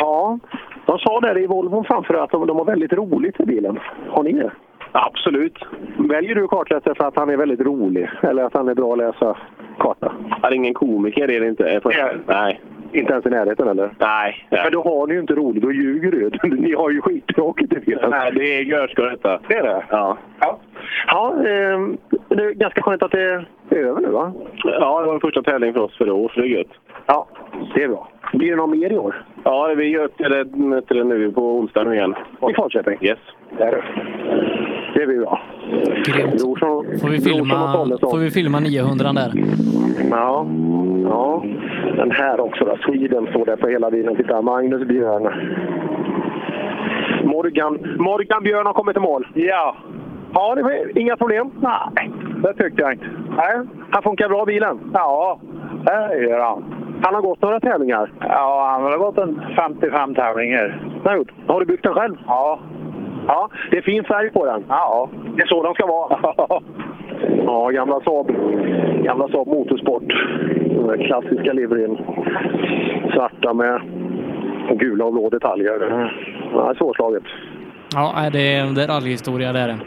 Ja, 0.00 0.38
de 0.86 0.98
sa 0.98 1.20
där 1.20 1.38
i 1.38 1.46
Volvo 1.46 1.84
framför 1.88 2.14
att 2.14 2.30
de, 2.30 2.46
de 2.46 2.56
har 2.56 2.64
väldigt 2.64 2.92
roligt 2.92 3.40
i 3.40 3.44
bilen. 3.46 3.78
Har 4.08 4.22
ni 4.22 4.32
det? 4.32 4.50
Absolut. 4.92 5.58
Väljer 5.98 6.34
du 6.34 6.48
kartläsare 6.48 6.94
för 6.94 7.04
att 7.04 7.16
han 7.16 7.30
är 7.30 7.36
väldigt 7.36 7.60
rolig? 7.60 8.10
Eller 8.22 8.44
att 8.44 8.54
han 8.54 8.68
är 8.68 8.74
bra 8.74 8.92
att 8.92 8.98
läsa 8.98 9.36
karta? 9.78 10.12
Han 10.42 10.52
är 10.52 10.56
ingen 10.56 10.74
komiker, 10.74 11.26
det 11.26 11.36
är 11.36 11.40
det 11.40 11.48
inte. 11.48 11.80
Nej. 12.26 12.60
Inte 12.92 13.12
ens 13.12 13.26
i 13.26 13.30
närheten 13.30 13.68
eller? 13.68 13.94
Nej. 13.98 14.46
Men 14.50 14.72
då 14.72 14.82
har 14.82 15.06
ni 15.06 15.14
ju 15.14 15.20
inte 15.20 15.34
roligt, 15.34 15.62
då 15.62 15.72
ljuger 15.72 16.10
du. 16.10 16.30
Ni 16.56 16.74
har 16.74 16.90
ju 16.90 17.00
skittråkigt 17.00 17.72
i 17.72 17.80
bilen. 17.80 18.10
Nej, 18.10 18.32
det 18.32 18.58
är 18.58 18.62
görskoj 18.62 19.10
detta. 19.10 19.40
Det 19.48 19.54
är 19.54 19.62
det? 19.62 19.84
Ja. 19.90 20.16
Ja, 20.40 20.58
ja 21.06 21.34
eh, 21.36 21.80
det 22.28 22.44
är 22.44 22.52
ganska 22.52 22.82
skönt 22.82 23.02
att 23.02 23.10
det 23.10 23.22
är 23.22 23.46
över 23.70 24.00
nu 24.00 24.08
va? 24.08 24.32
Ja, 24.64 25.00
det 25.00 25.06
var 25.06 25.12
den 25.12 25.20
första 25.20 25.42
tävlingen 25.42 25.74
för 25.74 25.80
oss 25.80 25.98
för 25.98 26.06
i 26.06 26.10
år, 26.10 26.32
så 26.34 26.40
det 26.40 26.46
är 26.46 26.50
gött. 26.50 26.72
Ja, 27.06 27.26
det 27.74 27.82
är 27.82 27.88
bra. 27.88 28.08
Blir 28.32 28.50
det 28.50 28.56
någon 28.56 28.78
mer 28.78 28.92
i 28.92 28.98
år? 28.98 29.24
Ja, 29.44 29.74
vi 29.76 29.84
gör 29.88 30.08
till 30.08 30.30
det, 30.30 30.82
till 30.82 30.96
det 30.96 31.04
nu 31.04 31.32
på 31.32 31.58
onsdagen 31.58 31.92
igen. 31.92 32.14
I 32.50 32.54
Falköping? 32.54 32.98
Yes. 33.00 33.18
Där. 33.58 33.84
Det 34.94 35.06
blir 35.06 35.18
bra. 35.18 35.40
Grymt. 36.04 36.40
Får 37.00 37.08
vi 37.08 37.20
filma, 37.20 37.88
får 38.00 38.18
vi 38.18 38.30
filma 38.30 38.60
900 38.60 39.12
där? 39.12 39.32
Ja. 40.10 40.46
ja. 41.04 41.44
Den 41.96 42.10
här 42.10 42.40
också 42.40 42.64
då. 42.64 42.76
Sweden 42.76 43.26
står 43.26 43.44
där 43.46 43.56
på 43.56 43.68
hela 43.68 43.90
bilen. 43.90 44.16
Titta, 44.16 44.42
Magnus 44.42 44.88
Björn. 44.88 45.22
Morgan, 47.24 47.96
Morgan 47.98 48.42
Björn 48.42 48.66
har 48.66 48.72
kommit 48.72 48.96
i 48.96 49.00
mål. 49.00 49.26
Ja. 49.34 49.76
Ja, 50.34 50.54
det 50.54 50.62
var 50.62 50.98
inga 50.98 51.16
problem? 51.16 51.50
Nej, 51.60 52.10
det 52.42 52.54
tyckte 52.54 52.82
jag 52.82 52.92
inte. 52.92 53.06
Nej, 53.36 53.60
han 53.90 54.02
funkar 54.02 54.28
bra 54.28 54.44
bilen? 54.44 54.80
Ja, 54.94 55.40
det 55.84 56.22
gör 56.22 56.40
han. 56.40 56.83
Han 57.04 57.14
har 57.14 57.22
gått 57.22 57.42
några 57.42 57.60
tävlingar? 57.60 58.12
Ja, 58.20 58.68
han 58.72 58.82
har 58.82 58.98
gått 58.98 59.18
en 59.18 59.42
55 59.56 60.14
tävlingar. 60.14 60.80
Har. 61.04 61.24
Har 61.46 61.60
du 61.60 61.66
byggt 61.66 61.82
den 61.82 61.94
själv? 61.94 62.16
Ja. 62.26 62.58
Ja, 63.26 63.48
det 63.70 63.78
är 63.78 63.82
fin 63.82 64.04
färg 64.04 64.30
på 64.30 64.46
den. 64.46 64.64
Ja. 64.68 65.08
Det 65.36 65.42
är 65.42 65.46
så 65.46 65.62
de 65.62 65.74
ska 65.74 65.86
vara. 65.86 66.18
Ja, 67.46 67.68
gamla 67.68 68.00
Saab. 68.00 68.30
Gamla 69.04 69.28
Saab 69.28 69.46
Motorsport. 69.46 70.02
Den 70.66 70.86
där 70.86 71.06
klassiska 71.06 71.52
livryn. 71.52 71.98
Svarta 73.12 73.54
med 73.54 73.80
gula 74.70 75.04
och 75.04 75.12
blå 75.12 75.30
detaljer. 75.30 76.10
Ja, 76.52 76.64
det 76.64 76.70
är 76.70 76.74
svårslaget. 76.74 77.22
Ja, 77.94 78.12
nej, 78.16 78.30
det 78.30 78.56
är, 78.56 78.74
det 78.74 78.82
är 78.82 78.88
rallyhistoria, 78.88 79.52
det 79.52 79.58
är 79.58 79.68
det. 79.68 79.78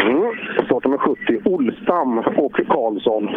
Mm. 0.00 0.32
Startnummer 0.64 0.98
70, 0.98 1.40
Olstam 1.44 2.18
och 2.18 2.60
Karlsson. 2.68 3.28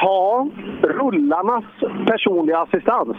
Ja, 0.00 0.48
rullarnas 0.82 1.64
personliga 2.06 2.58
assistans. 2.58 3.16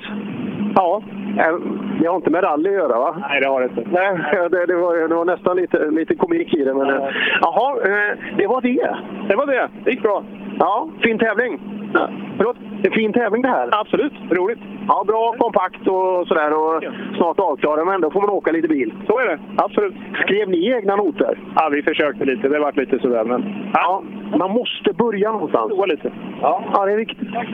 Ja, 0.76 1.02
eh, 1.38 1.56
det 2.02 2.08
har 2.08 2.16
inte 2.16 2.30
med 2.30 2.44
rally 2.44 2.70
att 2.70 2.76
göra 2.76 3.00
va? 3.00 3.16
Nej, 3.30 3.42
det 3.42 3.48
har 3.48 3.62
det 3.62 3.66
inte. 3.66 3.86
Nej, 3.92 4.18
det, 4.52 4.66
det, 4.66 4.76
var, 4.76 5.08
det 5.08 5.16
var 5.16 5.26
nästan 5.26 5.58
lite, 5.58 5.92
lite 5.92 6.16
komik 6.16 6.54
i 6.54 6.64
det. 6.64 6.74
Men, 6.74 6.90
eh, 6.90 7.10
Jaha, 7.42 7.78
eh, 7.86 8.18
det 8.38 8.48
var 8.48 8.62
det. 8.62 8.98
Det 9.28 9.36
var 9.36 9.46
det. 9.46 9.70
Det 9.84 9.92
gick 9.92 10.02
bra. 10.02 10.24
Ja, 10.60 10.88
fin 11.02 11.20
tävling. 11.20 11.60
Ja. 11.94 12.10
Förlåt? 12.38 12.58
En 12.84 12.92
fin 12.92 13.14
tävling 13.14 13.42
det 13.42 13.48
här. 13.48 13.70
Absolut. 13.72 14.14
Roligt. 14.30 14.60
Ja, 14.88 15.04
bra, 15.08 15.36
kompakt 15.38 15.88
och 15.88 16.28
sådär. 16.28 16.54
Och 16.54 16.84
snart 17.18 17.40
avklarad, 17.40 17.86
men 17.86 17.96
ändå 17.96 18.12
får 18.12 18.22
man 18.22 18.30
åka 18.30 18.52
lite 18.52 18.68
bil. 18.68 18.94
Så 19.08 19.20
är 19.20 19.26
det. 19.26 19.40
Absolut. 19.58 19.96
Skrev 20.24 20.50
ni 20.50 20.72
egna 20.72 20.96
noter? 20.96 21.38
Ja, 21.56 21.70
vi 21.72 21.82
försökte 21.82 22.26
lite. 22.26 22.50
Det 22.50 22.60
varit 22.60 22.78
lite 22.78 23.00
sådär, 23.00 23.24
men... 23.24 23.70
Ja, 23.74 24.04
man 24.38 24.52
måste 24.52 24.94
börja 24.94 25.32
någonstans. 25.32 25.70
Prova 25.70 25.86
lite. 25.86 26.12
Ja, 26.42 26.64
ja 26.74 26.86
det 26.86 26.92
är 26.92 26.98
viktigt. 26.98 27.32
Det 27.32 27.38
är 27.38 27.46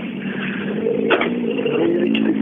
viktigt. 2.01 2.35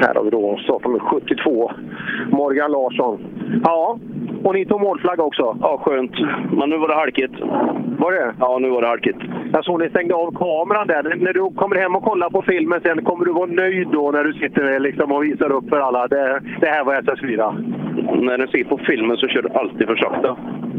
Här 0.00 0.14
har 0.14 0.24
vi 0.24 0.30
då 0.30 0.58
startnummer 0.64 0.98
72, 0.98 1.72
Morgan 2.30 2.70
Larsson. 2.70 3.18
Ja, 3.64 3.98
och 4.44 4.54
ni 4.54 4.64
tog 4.66 4.80
målflagga 4.80 5.22
också? 5.22 5.56
Ja, 5.60 5.80
skönt. 5.84 6.12
Men 6.58 6.70
nu 6.70 6.76
var 6.76 6.88
det 6.88 6.94
halkigt. 6.94 7.34
Var 7.98 8.12
det? 8.12 8.34
Ja, 8.38 8.58
nu 8.58 8.70
var 8.70 8.80
det 8.82 8.88
halkigt. 8.88 9.18
Jag 9.52 9.64
såg 9.64 9.80
ni 9.80 9.88
stängde 9.88 10.14
av 10.14 10.30
kameran 10.32 10.86
där. 10.86 11.02
När 11.16 11.32
du 11.32 11.50
kommer 11.56 11.76
hem 11.76 11.96
och 11.96 12.04
kollar 12.04 12.30
på 12.30 12.42
filmen 12.42 12.80
sen, 12.82 13.04
kommer 13.04 13.24
du 13.24 13.32
vara 13.32 13.46
nöjd 13.46 13.88
då 13.88 14.10
när 14.10 14.24
du 14.24 14.32
sitter 14.32 14.80
liksom 14.80 15.12
och 15.12 15.24
visar 15.24 15.52
upp 15.52 15.68
för 15.68 15.80
alla? 15.80 16.08
Det, 16.08 16.40
det 16.60 16.66
här 16.66 16.84
var 16.84 16.94
SS4. 16.94 17.42
När 18.22 18.38
du 18.38 18.46
ser 18.46 18.64
på 18.64 18.78
filmen 18.78 19.16
så 19.16 19.28
kör 19.28 19.42
du 19.42 19.48
alltid 19.48 19.86
för 19.86 19.96
sakta. 19.96 20.36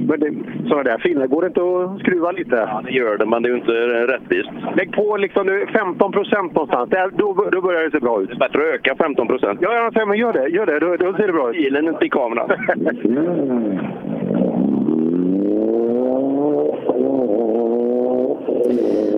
Men 0.08 0.20
det, 0.20 0.34
sådana 0.68 0.84
där 0.84 0.98
filmer, 0.98 1.28
går 1.28 1.42
det 1.42 1.48
inte 1.48 1.62
att 1.62 2.00
skruva 2.00 2.32
lite? 2.32 2.56
Ja, 2.56 2.82
det 2.86 2.92
gör 2.92 3.18
det, 3.18 3.26
men 3.26 3.44
det 3.44 3.50
är 3.50 3.52
ju 3.52 3.58
inte 3.58 3.72
rättvist. 4.14 4.50
Lägg 4.76 4.92
på 4.92 5.18
liksom 5.18 5.48
nu 5.48 5.68
15 5.74 6.12
procent 6.12 6.54
någonstans. 6.54 6.90
Där, 6.90 7.12
då, 7.16 7.50
då 7.52 7.62
börjar 7.62 7.84
det 7.84 7.92
se 7.92 8.00
bra 8.00 8.22
ut. 8.22 8.30
Det 8.30 8.36
är 8.36 8.40
bättre 8.40 8.60
att 8.60 8.74
öka 8.76 8.96
15 8.96 9.28
procent. 9.28 9.60
Ja, 9.62 9.92
säger, 9.94 10.06
men 10.06 10.18
gör 10.18 10.34
det. 10.34 10.48
Gör 10.48 10.66
det. 10.66 10.80
Då, 10.80 10.96
då 10.96 11.14
ser 11.14 11.28
det 11.28 11.34
bra 11.34 11.50
ut. 11.50 11.56
Bilen, 11.56 11.88
inte 11.88 12.06
i 12.06 12.10
kameran. 12.10 12.50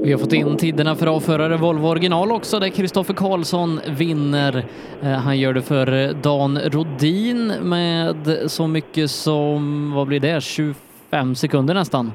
Vi 0.04 0.12
har 0.12 0.20
fått 0.20 0.34
in 0.34 0.58
tiderna 0.58 0.96
för 0.96 1.08
avförare 1.08 1.58
Volvo 1.58 1.88
original 1.88 2.32
också 2.32 2.60
där 2.60 2.70
Kristoffer 2.70 3.14
Karlsson 3.14 3.80
vinner. 3.98 4.66
Eh, 5.02 5.10
Han 5.10 5.40
gör 5.40 5.54
det 5.54 5.62
för 5.62 6.14
Dan 6.14 6.60
Rodin 6.60 7.48
med 7.62 8.16
så 8.48 8.68
mycket 8.68 9.12
som, 9.12 9.92
vad 9.96 10.08
blir 10.08 10.20
det, 10.20 10.44
25 10.44 11.36
sekunder 11.36 11.74
nästan. 11.74 12.12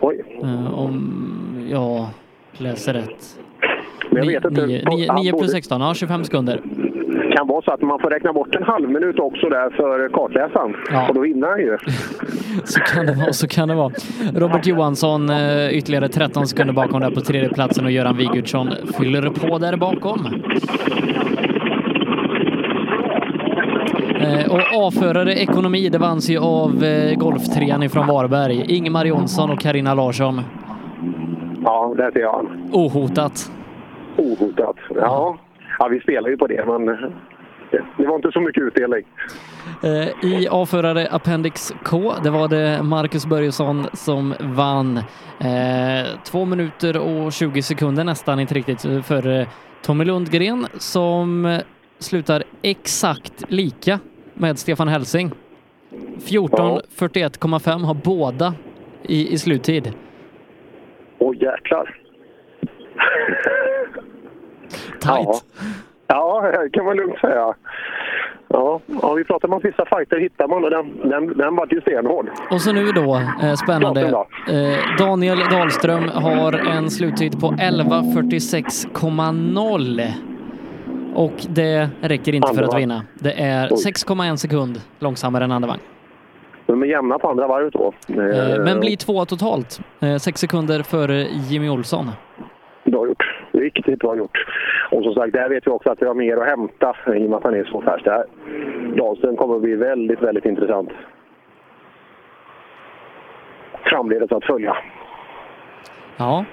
Oj. 0.00 0.40
Eh, 0.42 0.74
Om 0.78 1.66
jag 1.70 2.06
läser 2.52 2.94
rätt. 2.94 3.36
Men 4.10 4.24
jag 4.28 4.40
vet 4.40 4.44
inte. 4.44 4.66
9 5.14 5.32
plus 5.38 5.50
16, 5.50 5.80
ja 5.80 5.94
25 5.94 6.24
sekunder. 6.24 6.60
Kan 7.32 7.46
vara 7.46 7.62
så 7.62 7.70
att 7.72 7.82
man 7.82 7.98
får 7.98 8.10
räkna 8.10 8.32
bort 8.32 8.54
en 8.54 8.62
halv 8.62 8.88
minut 8.88 9.18
också 9.18 9.48
där 9.48 9.70
för 9.70 10.08
kartläsaren. 10.08 10.74
Ja. 10.92 11.08
Och 11.08 11.14
då 11.14 11.20
vinner 11.20 11.48
han 11.48 11.58
ju. 11.58 11.78
Så 12.64 12.80
kan 12.80 13.06
det 13.06 13.12
vara, 13.14 13.32
så 13.32 13.48
kan 13.48 13.68
det 13.68 13.74
vara. 13.74 13.92
Robert 14.34 14.66
Johansson 14.66 15.30
eh, 15.30 15.70
ytterligare 15.78 16.08
13 16.08 16.46
sekunder 16.46 16.74
bakom 16.74 17.00
där 17.00 17.10
på 17.10 17.20
tredje 17.20 17.48
platsen 17.48 17.84
och 17.84 17.90
Göran 17.90 18.16
Wigertsson 18.16 18.68
fyller 18.98 19.30
på 19.30 19.58
där 19.58 19.76
bakom. 19.76 20.26
Eh, 24.20 24.52
Och 24.52 24.86
A-förare 24.86 25.32
ekonomi, 25.34 25.88
det 25.88 25.98
vanns 25.98 26.30
ju 26.30 26.38
av 26.38 26.84
eh, 26.84 27.14
golftrean 27.18 27.82
ifrån 27.82 28.06
Varberg. 28.06 28.64
Ingemar 28.76 29.04
Jonsson 29.04 29.50
och 29.50 29.60
Karina 29.60 29.94
Larsson. 29.94 30.40
Ja, 31.64 31.94
där 31.96 32.10
ser 32.10 32.20
jag. 32.20 32.46
Ohotat. 32.72 33.50
Ohotat. 34.16 34.76
Ja. 34.94 35.38
Ja, 35.80 35.88
vi 35.88 36.00
spelar 36.00 36.28
ju 36.30 36.36
på 36.36 36.46
det, 36.46 36.64
men 36.66 36.86
det- 36.86 37.12
det 37.96 38.06
var 38.06 38.16
inte 38.16 38.32
så 38.32 38.40
mycket 38.40 38.62
utdelning. 38.62 39.04
Eh, 39.82 40.24
I 40.32 40.48
A-förare 40.50 41.08
Appendix 41.10 41.72
K, 41.84 42.12
det 42.24 42.30
var 42.30 42.48
det 42.48 42.82
Marcus 42.82 43.26
Börjesson 43.26 43.86
som 43.92 44.34
vann. 44.40 44.96
Eh, 45.40 46.06
två 46.24 46.44
minuter 46.44 46.96
och 46.96 47.32
20 47.32 47.62
sekunder 47.62 48.04
nästan, 48.04 48.40
inte 48.40 48.54
riktigt, 48.54 48.80
för 49.06 49.40
eh, 49.40 49.46
Tommy 49.82 50.04
Lundgren 50.04 50.66
som 50.78 51.46
eh, 51.46 51.60
slutar 51.98 52.42
exakt 52.62 53.44
lika 53.48 53.98
med 54.34 54.58
Stefan 54.58 54.88
Helsing. 54.88 55.30
14.41,5 56.18 57.84
har 57.84 57.94
båda 57.94 58.54
i, 59.02 59.32
i 59.32 59.38
sluttid. 59.38 59.92
Åh 61.18 61.34
jäklar. 61.36 61.96
Tajt. 65.00 65.28
Ja, 66.06 66.50
ja 66.52 66.62
det 66.62 66.70
kan 66.70 66.84
man 66.84 66.96
lugnt 66.96 67.18
säga. 67.18 67.54
Ja, 68.52 68.80
ja, 69.02 69.12
vi 69.14 69.24
pratade 69.24 69.52
om 69.52 69.58
att 69.58 69.64
vissa 69.64 69.84
fighter 69.84 70.20
hittar 70.20 70.48
man 70.48 70.64
och 70.64 70.70
den, 70.70 71.08
den, 71.10 71.38
den 71.38 71.56
vart 71.56 71.72
ju 71.72 71.80
stenhård. 71.80 72.28
Och 72.50 72.60
så 72.60 72.72
nu 72.72 72.86
då, 72.92 73.14
eh, 73.42 73.54
spännande. 73.54 74.00
Eh, 74.00 74.16
Daniel 74.98 75.38
Dahlström 75.38 76.08
har 76.08 76.52
en 76.52 76.90
sluttid 76.90 77.40
på 77.40 77.46
11.46,0. 77.46 80.12
Och 81.14 81.32
det 81.48 81.88
räcker 82.00 82.34
inte 82.34 82.48
för 82.48 82.54
Andra 82.54 82.64
att 82.64 82.72
varv. 82.72 82.80
vinna. 82.80 83.02
Det 83.14 83.32
är 83.32 83.68
Oj. 83.70 83.76
6,1 83.84 84.36
sekund 84.36 84.80
långsammare 84.98 85.44
än 85.44 85.52
andra 85.52 85.68
vagn. 85.68 85.80
De 86.66 86.82
är 86.82 86.86
jämna 86.86 87.18
på 87.18 87.28
andra 87.30 87.46
varvet 87.46 87.72
då. 87.72 87.92
Eh, 88.08 88.14
Men 88.64 88.80
blir 88.80 88.96
tvåa 88.96 89.24
totalt. 89.24 89.80
Eh, 90.00 90.16
Sex 90.16 90.40
sekunder 90.40 90.82
före 90.82 91.26
Jimmy 91.48 91.68
Olsson. 91.68 92.10
Bra 92.90 93.06
gjort. 93.06 93.24
Riktigt 93.52 93.98
bra 93.98 94.16
gjort. 94.16 94.46
Och 94.90 95.02
som 95.04 95.14
sagt, 95.14 95.32
där 95.32 95.48
vet 95.48 95.66
vi 95.66 95.70
också 95.70 95.90
att 95.90 96.02
vi 96.02 96.06
har 96.06 96.14
mer 96.14 96.36
att 96.36 96.48
hämta 96.48 96.96
i 97.06 97.26
och 97.26 97.30
med 97.30 97.36
att 97.36 97.44
han 97.44 97.54
är 97.54 97.64
så 97.64 97.80
färsk. 97.82 98.04
Dahlström 98.96 99.36
kommer 99.36 99.56
att 99.56 99.62
bli 99.62 99.74
väldigt, 99.74 100.22
väldigt 100.22 100.44
intressant. 100.44 100.90
Framledes 103.84 104.32
att 104.32 104.44
följa. 104.44 104.76
Ja. 106.16 106.44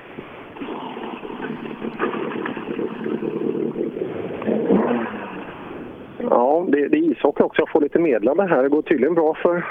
Ja, 6.29 6.65
det, 6.67 6.87
det 6.87 6.97
är 6.97 7.11
ishockey 7.11 7.43
också. 7.43 7.61
Jag 7.61 7.69
får 7.69 7.81
lite 7.81 7.99
medlande 7.99 8.43
här. 8.43 8.63
Det 8.63 8.69
går 8.69 8.81
tydligen 8.81 9.15
bra 9.15 9.33
för, 9.33 9.65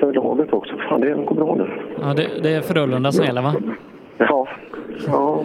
för 0.00 0.12
laget 0.12 0.52
också. 0.52 0.76
Fan, 0.88 1.00
det 1.00 1.14
går 1.14 1.34
bra 1.34 1.54
nu. 1.54 1.70
ja 2.00 2.14
det, 2.16 2.42
det 2.42 2.54
är 2.54 2.60
Frölunda 2.60 3.12
som 3.12 3.24
gäller 3.24 3.42
va? 3.42 3.54
Ja. 4.18 4.48
ja. 5.06 5.44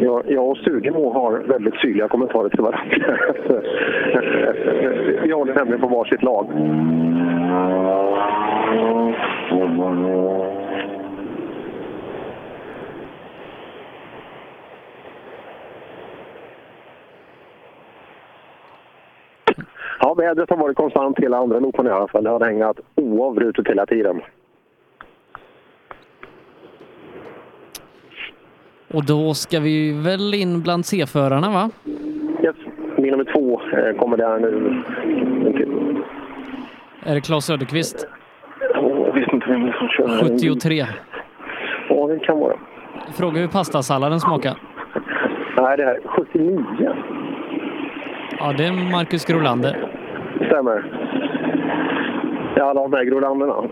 Jag, 0.00 0.22
jag 0.26 0.48
och 0.48 0.56
Sugemo 0.56 1.12
har 1.12 1.38
väldigt 1.38 1.74
syrliga 1.74 2.08
kommentarer 2.08 2.48
till 2.48 2.62
varandra. 2.62 3.18
Vi 5.22 5.32
håller 5.32 5.54
nämligen 5.54 5.80
på 5.80 5.86
varsitt 5.86 6.22
lag. 6.22 6.46
Ja, 20.00 20.14
vädret 20.14 20.50
har 20.50 20.56
varit 20.56 20.76
konstant 20.76 21.18
hela 21.18 21.36
andra 21.36 21.58
loopen 21.58 21.86
i 21.86 21.90
alla 21.90 22.08
fall. 22.08 22.24
Det 22.24 22.30
har 22.30 22.40
regnat 22.40 22.80
oavbrutet 22.94 23.68
hela 23.68 23.86
tiden. 23.86 24.20
Och 28.94 29.04
då 29.04 29.34
ska 29.34 29.60
vi 29.60 29.92
väl 29.92 30.34
in 30.34 30.62
bland 30.62 30.86
C-förarna 30.86 31.50
va? 31.50 31.70
Yes. 32.42 32.56
Bil 32.96 33.10
nummer 33.10 33.32
två 33.32 33.60
eh, 33.72 33.96
kommer 33.96 34.16
där 34.16 34.38
nu. 34.38 34.82
Är 37.06 37.14
det 37.14 37.20
Claes 37.20 37.44
Söderqvist? 37.44 38.08
Jag 38.74 39.14
vet 39.14 39.32
inte 39.32 39.46
vem 39.46 39.72
som 39.72 39.88
kör. 39.88 40.08
73. 40.08 40.86
Ja, 41.88 42.06
det 42.06 42.18
kan 42.18 42.38
vara. 42.38 42.56
Fråga 43.18 43.40
hur 43.40 43.48
pastasalladen 43.48 44.20
smakar. 44.20 44.54
Nej, 45.56 45.76
det 45.76 45.84
här 45.84 45.94
är 45.94 46.08
79. 46.08 46.64
Ja, 48.38 48.52
det 48.58 48.64
är 48.64 48.92
Marcus 48.92 49.24
Grolander. 49.24 49.88
Stämmer. 50.46 50.84
Det 52.54 52.60
är 52.60 52.64
alla 52.64 52.82
de 52.82 52.92
här 52.92 53.04
grolanderna. 53.04 53.62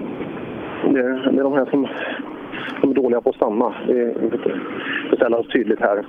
Det 0.82 1.00
är, 1.00 1.32
det 1.32 1.40
är 1.40 1.44
de 1.44 1.52
här 1.52 1.66
som, 1.70 1.88
de 2.80 2.90
är 2.90 2.94
dåliga 2.94 3.20
på 3.20 3.30
att 3.30 3.36
stanna. 3.36 3.74
Det, 3.86 3.92
är- 4.00 4.14
det 5.10 5.16
tydligt 5.42 5.80
här. 5.80 6.04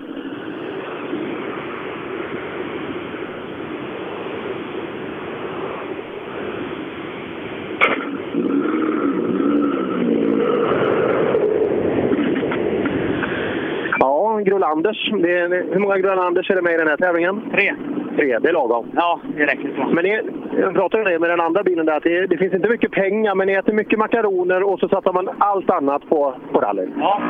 Ja, 14.00 14.40
Grolanders. 14.46 15.12
Hur 15.12 15.80
många 15.80 15.98
Grolanders 15.98 16.50
är 16.52 16.56
det 16.56 16.62
med 16.62 16.74
i 16.74 16.78
den 16.78 16.88
här 16.88 16.98
tävlingen? 16.98 17.42
Tre. 17.52 17.74
Tre, 18.16 18.40
det 18.40 18.50
är 18.50 18.54
lagom. 18.54 18.92
Ja, 18.96 19.20
det 19.38 19.46
räcker 19.46 19.72
så. 19.78 19.84
Men 19.94 20.04
ni, 20.04 20.20
jag 20.60 20.74
pratade 20.74 21.04
om 21.04 21.10
det 21.10 21.20
med 21.20 21.30
den 21.30 21.42
andra 21.42 21.64
bilen 21.64 21.86
där, 21.86 21.98
att 21.98 22.04
det, 22.04 22.28
det 22.28 22.38
finns 22.38 22.54
inte 22.54 22.70
mycket 22.70 22.92
pengar, 22.92 23.36
men 23.36 23.48
ni 23.48 23.54
äter 23.54 23.74
mycket 23.74 24.00
makaroner 24.00 24.64
och 24.64 24.80
så 24.80 24.90
satsar 24.90 25.14
man 25.14 25.30
allt 25.38 25.70
annat 25.70 26.10
på, 26.10 26.36
på 26.52 26.60
rally. 26.60 26.88
Ja, 27.00 27.22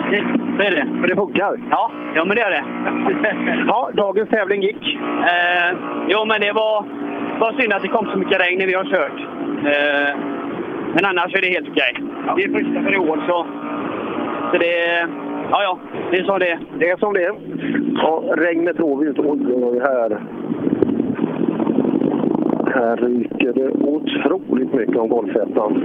det, 0.58 0.66
är 0.66 0.72
det. 0.72 0.86
Men 0.86 1.10
det 1.10 1.16
funkar. 1.16 1.60
Ja, 1.70 1.92
ja 2.16 2.26
men 2.26 2.36
det 2.36 2.42
är 2.42 2.52
det. 2.52 2.64
ja, 3.68 3.90
dagens 3.94 4.30
tävling 4.30 4.62
gick? 4.62 4.96
Eh, 5.32 5.78
jo, 6.08 6.26
men 6.26 6.42
det 6.42 6.52
var, 6.52 6.86
var 7.40 7.62
synd 7.62 7.74
att 7.74 7.82
det 7.82 7.88
kom 7.88 8.08
så 8.12 8.18
mycket 8.18 8.42
regn 8.42 8.60
när 8.60 8.68
vi 8.68 8.74
har 8.74 8.86
kört. 8.86 9.20
Eh, 9.66 10.16
men 10.94 11.06
annars 11.06 11.36
är 11.36 11.42
det 11.42 11.48
helt 11.48 11.70
okej. 11.70 11.94
Det 12.36 12.44
är 12.44 12.50
första 12.50 12.84
för 12.84 12.94
i 12.94 12.98
år, 12.98 13.24
så, 13.28 13.46
så 14.52 14.58
det, 14.58 15.08
ja, 15.54 15.64
ja, 15.64 15.80
det 16.12 16.18
är 16.18 16.24
som 16.24 16.40
det 16.40 16.52
är. 16.52 16.60
Det 16.80 16.90
är 16.90 16.98
som 16.98 17.14
det 17.14 17.24
är. 17.24 17.34
Ja, 17.96 18.24
regnet 18.38 18.80
rår 18.80 18.98
vi 18.98 19.08
inte. 19.08 19.22
Oj, 19.22 19.80
här. 19.80 20.22
Här 22.76 22.98
ryker 22.98 23.54
det 23.54 23.70
otroligt 23.70 24.74
mycket 24.74 24.98
om 24.98 25.10
golfettan. 25.10 25.84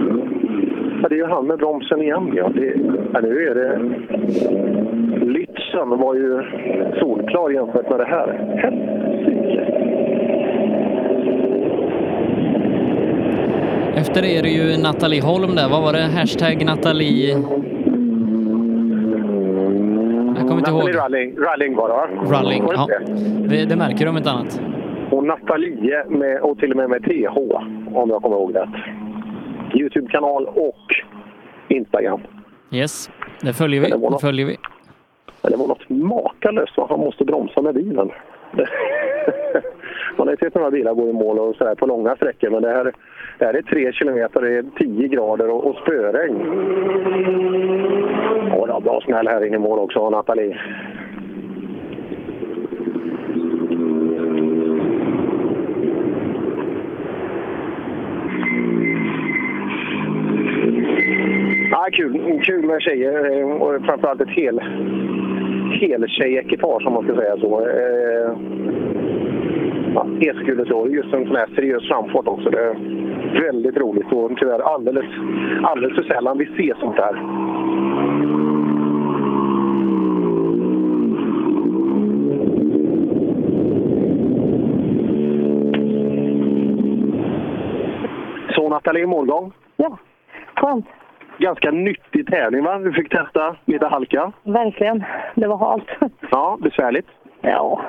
Ja, 1.02 1.08
det 1.08 1.14
är 1.14 1.18
ju 1.18 1.26
han 1.26 1.46
med 1.46 1.58
bromsen 1.58 2.02
igen. 2.02 2.32
Ja. 2.36 2.50
Det, 2.54 2.74
ja, 3.12 3.20
nu 3.20 3.46
är 3.46 3.54
det... 3.54 3.80
Lützen 5.26 5.98
var 5.98 6.14
ju 6.14 6.42
solklar 6.98 7.50
jämfört 7.50 7.90
med 7.90 7.98
det 8.00 8.04
här. 8.04 8.56
Helsike! 8.56 9.64
Efter 13.96 14.22
det 14.22 14.38
är 14.38 14.42
det 14.42 14.48
ju 14.48 14.82
Nathalie 14.82 15.22
Holm 15.22 15.54
där. 15.54 15.68
Vad 15.68 15.82
var 15.82 15.92
det? 15.92 16.18
Hashtag 16.18 16.64
Nathalie... 16.64 17.36
Kommer 20.48 20.58
inte 20.58 20.70
ihåg. 20.70 20.96
Ralling, 20.96 21.38
Ralling 21.38 21.76
var 21.76 21.88
det 21.88 21.94
va? 21.94 22.36
Ralling, 22.36 22.66
det 22.66 22.74
ja. 22.74 22.86
det? 22.86 23.48
Det, 23.48 23.64
det 23.64 23.76
märker 23.76 24.06
de 24.06 24.16
inte 24.16 24.30
annat. 24.30 24.60
Och 25.10 25.24
Nathalie, 25.24 26.04
med, 26.08 26.40
och 26.40 26.58
till 26.58 26.70
och 26.70 26.76
med 26.76 26.90
med 26.90 27.02
TH, 27.02 27.36
om 27.94 28.10
jag 28.10 28.22
kommer 28.22 28.36
ihåg 28.36 28.54
rätt. 28.56 28.68
Youtube-kanal 29.74 30.46
och 30.46 30.94
Instagram. 31.68 32.20
Yes, 32.70 33.10
det 33.40 33.52
följer 33.52 33.80
vi. 33.80 33.90
Det 33.90 34.18
följer 34.20 34.46
vi. 34.46 34.56
Men 35.42 35.52
det 35.52 35.58
var 35.58 35.66
något 35.66 35.88
makalöst 35.88 36.76
vad 36.76 36.88
han 36.88 37.00
måste 37.00 37.24
bromsa 37.24 37.62
med 37.62 37.74
bilen. 37.74 38.10
Man 40.16 40.26
har 40.26 40.30
ju 40.30 40.36
sett 40.36 40.54
några 40.54 40.70
bilar 40.70 40.94
gå 40.94 41.08
i 41.08 41.12
mål 41.12 41.38
och 41.38 41.56
så 41.56 41.64
här 41.64 41.74
på 41.74 41.86
långa 41.86 42.16
sträckor, 42.16 42.50
men 42.50 42.62
det 42.62 42.68
här, 42.68 42.92
det 43.38 43.44
här 43.44 43.54
är 43.54 43.62
tre 43.62 43.92
kilometer, 43.92 44.40
det 44.40 44.56
är 44.56 44.64
10 44.76 45.08
grader 45.08 45.50
och, 45.50 45.66
och 45.66 45.76
spöregn. 45.76 46.40
Ja, 48.50 48.66
det 48.66 48.72
var 48.72 48.80
bra 48.80 49.00
smäll 49.00 49.28
här 49.28 49.46
inne 49.46 49.56
i 49.56 49.58
mål 49.58 49.78
också, 49.78 50.10
Nathalie. 50.10 50.60
Ja, 61.70 61.88
kul. 61.92 62.40
kul 62.44 62.66
med 62.66 62.82
tjejer 62.82 63.38
eh, 63.40 63.50
och 63.50 63.84
framförallt 63.84 64.20
ett 64.20 64.28
hel-tjejekipage, 65.80 66.86
om 66.86 66.92
man 66.92 67.04
ska 67.04 67.14
säga 67.16 67.36
så. 67.36 67.68
Eh, 67.68 68.36
Eskulesår, 70.20 70.88
just 70.88 71.14
en 71.14 71.26
sån 71.26 71.36
här 71.36 71.48
seriös 71.54 71.88
framfart 71.88 72.28
också. 72.28 72.50
Det 72.50 72.60
är 72.60 72.74
väldigt 73.40 73.76
roligt 73.76 74.12
och 74.12 74.30
tyvärr 74.38 74.60
alldeles, 74.74 75.06
alldeles 75.62 75.96
för 75.96 76.02
sällan 76.02 76.38
vi 76.38 76.46
ser 76.46 76.74
sånt 76.80 76.96
här. 76.96 77.14
Så 88.54 88.68
Nathalie, 88.68 89.06
målgång? 89.06 89.52
Ja, 89.76 89.98
skönt. 90.54 90.86
Ganska 91.38 91.70
nyttig 91.70 92.26
tävling 92.26 92.64
va? 92.64 92.78
Du 92.78 92.92
fick 92.92 93.08
testa 93.08 93.56
lite 93.64 93.86
halka. 93.86 94.32
Verkligen. 94.42 95.04
Det 95.34 95.46
var 95.46 95.56
halt. 95.56 96.12
Ja, 96.30 96.58
besvärligt. 96.60 97.06
Ja, 97.40 97.80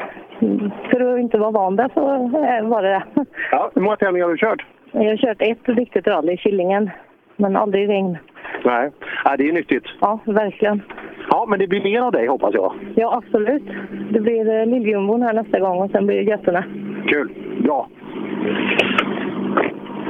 för 0.90 1.14
att 1.14 1.20
inte 1.20 1.38
vara 1.38 1.52
van 1.52 1.76
där 1.76 1.90
så 1.94 2.14
eh, 2.14 2.68
var 2.68 2.84
det 2.84 2.90
det. 2.90 3.04
Ja, 3.52 3.72
hur 3.76 3.82
många 3.82 3.96
tävlingar 3.96 4.26
har 4.26 4.32
du 4.32 4.38
kört? 4.38 4.66
Jag 4.92 5.04
har 5.04 5.18
kört 5.18 5.42
ett 5.42 5.70
riktigt 5.78 6.08
rally, 6.08 6.38
Killingen, 6.38 6.90
men 7.36 7.56
aldrig 7.56 7.90
regn. 7.90 8.18
Nej, 8.66 8.92
ja, 9.26 9.38
det 9.38 9.50
är 9.50 9.54
nyttigt. 9.54 9.86
Ja, 10.02 10.20
verkligen. 10.26 10.82
Ja, 11.30 11.46
men 11.50 11.60
det 11.60 11.68
blir 11.68 11.84
mer 11.84 12.02
av 12.02 12.12
dig 12.12 12.28
hoppas 12.28 12.54
jag. 12.54 12.74
Ja, 12.96 13.18
absolut. 13.18 13.64
Det 14.12 14.20
blir 14.20 14.60
eh, 14.60 14.66
lilljumbon 14.66 15.22
här 15.22 15.34
nästa 15.34 15.60
gång 15.60 15.82
och 15.82 15.92
sen 15.92 16.06
blir 16.06 16.18
det 16.18 16.24
götterna. 16.24 16.64
Kul, 17.08 17.34
bra. 17.64 17.88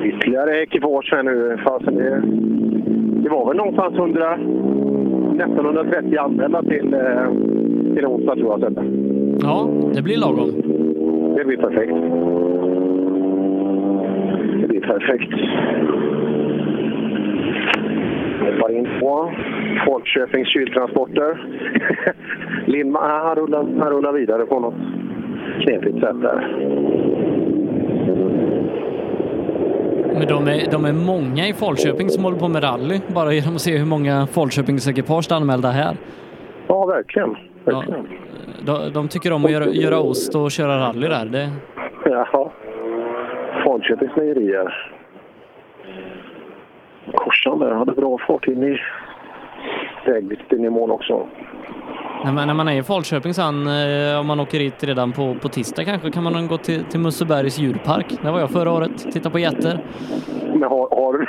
Ytterligare 0.04 0.62
ekipage 0.62 1.10
här 1.12 1.24
nu. 1.24 1.58
Fasen, 1.64 1.96
det, 1.96 2.22
det 3.24 3.30
var 3.30 3.48
väl 3.48 3.58
någonstans 3.58 3.96
100, 3.96 4.38
nästan 5.34 5.66
130 5.66 6.18
anmälda 6.18 6.62
till, 6.62 6.94
eh, 6.94 7.32
till 7.96 8.06
onsdag 8.06 8.36
tror 8.36 8.60
jag. 8.60 8.74
Ja, 9.50 9.70
det 9.94 10.02
blir 10.02 10.18
lagom. 10.18 10.52
Det 11.38 11.46
blir 11.46 11.58
perfekt. 11.58 11.94
Det 14.62 14.68
blir 14.68 14.82
perfekt. 14.82 15.34
Hoppar 18.42 18.72
in 18.72 18.88
på 19.00 19.32
Folkköpings 19.86 20.48
kyltransporter. 20.48 21.48
Lindman, 22.66 23.10
han 23.10 23.36
rullar, 23.36 23.60
han 23.80 23.90
rullar 23.90 24.14
vidare 24.14 24.46
på 24.46 24.60
något 24.60 24.74
knepigt 25.62 26.00
sätt 26.00 26.22
där. 26.22 26.58
Men 30.14 30.28
de 30.28 30.48
är, 30.48 30.72
de 30.72 30.86
är 30.86 30.94
många 30.94 31.48
i 31.48 31.54
Falköping 31.54 32.10
som 32.10 32.24
håller 32.24 32.38
på 32.38 32.48
med 32.48 32.64
rally, 32.64 33.00
bara 33.08 33.34
genom 33.34 33.56
att 33.56 33.62
se 33.62 33.78
hur 33.78 33.86
många 33.86 34.28
Falköpingsekipage 34.28 35.26
det 35.30 35.36
är 35.36 35.38
anmälda 35.38 35.70
här. 35.70 35.98
Ja, 36.68 36.86
verkligen. 36.86 37.36
verkligen. 37.66 38.08
De, 38.62 38.94
de 38.94 39.08
tycker 39.08 39.34
om 39.34 39.46
att 39.46 39.52
göra, 39.52 39.66
göra 39.66 40.00
ost 40.00 40.36
och 40.36 40.52
köra 40.52 40.80
rally 40.80 41.08
där. 41.08 41.26
Det, 41.26 41.50
Jaha. 42.06 42.50
Falköpings 43.64 44.16
mejerier. 44.16 44.92
Korsan 47.14 47.60
där 47.60 47.72
hade 47.72 47.92
bra 47.92 48.18
fart 48.28 48.48
in 48.48 48.64
i 48.64 48.78
vägbiten 50.06 50.66
i 50.66 50.70
mål 50.70 50.92
också 50.92 51.28
när, 52.26 52.32
man, 52.32 52.48
när 52.48 52.54
man 52.54 52.68
är 52.68 52.80
i 52.80 52.84
Falköping 52.84 53.34
sen, 53.34 53.68
eh, 53.68 54.20
om 54.20 54.28
man 54.28 54.40
åker 54.40 54.60
hit 54.60 54.84
redan 54.84 55.12
på, 55.12 55.36
på 55.42 55.50
tisdag 55.50 55.86
kanske, 55.86 56.12
kan 56.12 56.24
man 56.24 56.48
gå 56.48 56.58
till, 56.58 56.84
till 56.84 57.00
Mussebergs 57.00 57.60
djurpark. 57.60 58.06
Där 58.22 58.32
var 58.32 58.40
jag 58.40 58.50
förra 58.50 58.72
året, 58.72 59.12
titta 59.14 59.30
på 59.30 59.40
getter. 59.40 59.84
Men 60.54 60.64
har, 60.64 60.90
har, 60.96 61.28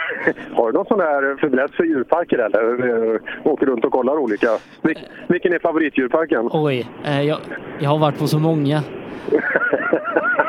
har 0.54 0.66
du 0.66 0.72
någon 0.78 0.86
sån 0.86 0.98
där 0.98 1.36
fäbless 1.40 1.70
för 1.72 1.84
djurparker 1.84 2.38
eller? 2.38 2.88
Eh, 3.14 3.20
Åker 3.44 3.66
runt 3.66 3.84
och 3.84 3.92
kollar 3.92 4.16
olika. 4.16 4.48
Vil, 4.82 4.98
vilken 5.28 5.52
är 5.52 5.58
favoritdjurparken? 5.58 6.48
Oj, 6.52 6.86
eh, 7.04 7.22
jag, 7.22 7.38
jag 7.78 7.90
har 7.90 7.98
varit 7.98 8.18
på 8.18 8.26
så 8.26 8.38
många. 8.38 8.82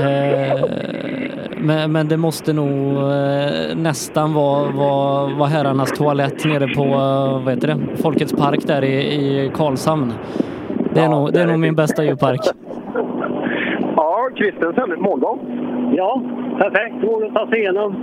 Eh, 0.00 0.64
men, 1.56 1.92
men 1.92 2.08
det 2.08 2.16
måste 2.16 2.52
nog 2.52 2.96
eh, 2.96 3.76
nästan 3.76 4.34
vara, 4.34 4.70
vara, 4.70 5.34
vara 5.34 5.48
herrarnas 5.48 5.92
toalett 5.92 6.44
nere 6.44 6.68
på 6.74 6.84
eh, 6.84 7.44
vad 7.44 7.54
heter 7.54 7.68
det? 7.68 8.02
Folkets 8.02 8.32
park 8.32 8.66
där 8.66 8.84
i, 8.84 8.94
i 8.94 9.50
Karlshamn. 9.54 10.12
Det 10.94 11.00
är, 11.00 11.08
nog, 11.08 11.32
det 11.32 11.40
är 11.40 11.46
nog 11.46 11.58
min 11.58 11.74
bästa 11.74 12.04
djurpark. 12.04 12.40
Ja, 13.96 14.30
Kristensen, 14.36 14.94
målgång. 14.98 15.38
Ja, 15.96 16.22
perfekt. 16.58 16.94
Går 17.02 17.26
att 17.26 17.34
ta 17.34 17.46
sig 17.48 17.58
igenom. 17.58 17.96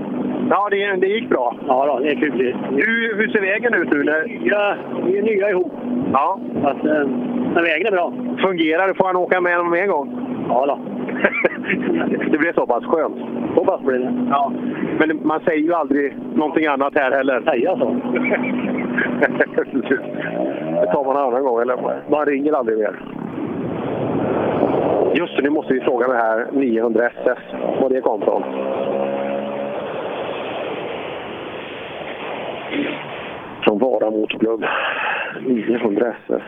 Ja, 0.49 0.67
det, 0.71 0.95
det 0.95 1.07
gick 1.07 1.29
bra. 1.29 1.55
Ja, 1.67 1.85
då, 1.85 1.99
det 1.99 2.11
är 2.11 2.15
kul. 2.15 2.55
Hur, 2.69 3.17
hur 3.17 3.27
ser 3.27 3.41
vägen 3.41 3.73
ut 3.73 3.91
nu? 3.91 4.03
När... 4.03 4.39
Ja, 4.43 4.75
vi 5.05 5.17
är 5.17 5.23
nya 5.23 5.49
ihop. 5.49 5.71
Ja. 6.13 6.39
Eh, 6.63 7.07
men 7.53 7.63
vägen 7.63 7.87
är 7.87 7.91
bra. 7.91 8.13
Fungerar 8.41 8.87
det? 8.87 8.93
Får 8.93 9.05
han 9.05 9.15
åka 9.15 9.41
med 9.41 9.57
honom 9.57 9.73
en 9.73 9.87
gång? 9.87 10.09
Ja, 10.49 10.65
då. 10.65 10.79
det 12.31 12.37
blir 12.37 12.53
så 12.53 12.67
pass 12.67 12.85
skönt. 12.85 13.17
Så 13.55 13.65
pass 13.65 13.81
blir 13.81 13.99
det. 13.99 14.13
Ja. 14.29 14.51
Men 14.99 15.27
man 15.27 15.39
säger 15.39 15.61
ju 15.61 15.73
aldrig 15.73 16.17
någonting 16.35 16.65
annat 16.65 16.93
här 16.95 17.11
heller. 17.11 17.41
Säga 17.41 17.77
så. 17.77 17.85
det 20.81 20.91
tar 20.93 21.05
man 21.05 21.15
en 21.15 21.23
annan 21.23 21.43
gång, 21.43 21.61
eller? 21.61 22.01
Man 22.09 22.25
ringer 22.25 22.53
aldrig 22.53 22.77
mer. 22.77 22.99
Just 25.13 25.35
det, 25.35 25.41
nu 25.41 25.49
måste 25.49 25.73
vi 25.73 25.79
fråga 25.79 26.07
det 26.07 26.17
här 26.17 26.47
900 26.51 27.09
SS, 27.09 27.39
var 27.81 27.89
det 27.89 28.01
kom 28.01 28.21
från. 28.21 28.43
Från 33.63 33.79
Vara 33.79 34.11
Motorklubb. 34.11 34.65
900 35.41 36.13
SS. 36.27 36.43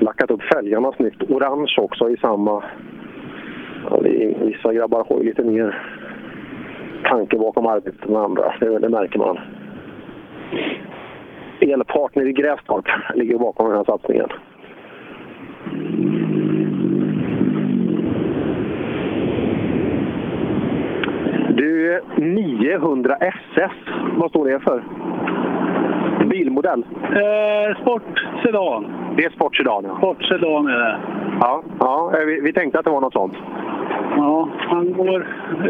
Lackat 0.00 0.30
upp 0.30 0.42
fälgarna 0.42 0.92
snyggt. 0.92 1.22
Orange 1.30 1.74
också 1.78 2.10
i 2.10 2.16
samma. 2.16 2.62
Ja, 3.90 4.00
vissa 4.40 4.72
grabbar 4.72 5.06
har 5.08 5.18
ju 5.18 5.24
lite 5.24 5.44
mer 5.44 5.82
tanke 7.04 7.38
bakom 7.38 7.66
arbetet 7.66 8.08
än 8.08 8.16
andra. 8.16 8.54
Det, 8.60 8.78
det 8.78 8.88
märker 8.88 9.18
man. 9.18 9.38
Elpartner 11.60 12.26
i 12.26 12.32
Grästorp 12.32 12.84
ligger 13.14 13.38
bakom 13.38 13.68
den 13.68 13.76
här 13.76 13.84
satsningen. 13.84 14.28
Du, 21.50 22.00
900 22.16 23.16
SS, 23.16 23.72
vad 24.16 24.30
står 24.30 24.48
det 24.48 24.60
för? 24.60 24.84
Bilmodell? 26.28 26.84
Eh, 27.02 27.82
sport 27.82 28.26
sedan. 28.42 29.05
Det 29.16 29.24
är 29.24 29.30
sportsedan, 29.30 29.84
ja. 29.84 29.96
Sport 29.96 30.24
sedan 30.24 30.66
är 30.66 30.78
det. 30.78 30.98
Ja, 31.40 31.62
ja 31.78 32.12
eh, 32.18 32.26
vi, 32.26 32.40
vi 32.40 32.52
tänkte 32.52 32.78
att 32.78 32.84
det 32.84 32.90
var 32.90 33.00
något 33.00 33.12
sånt. 33.12 33.34
Ja, 34.16 34.48
han 34.58 34.92
går, 34.92 35.26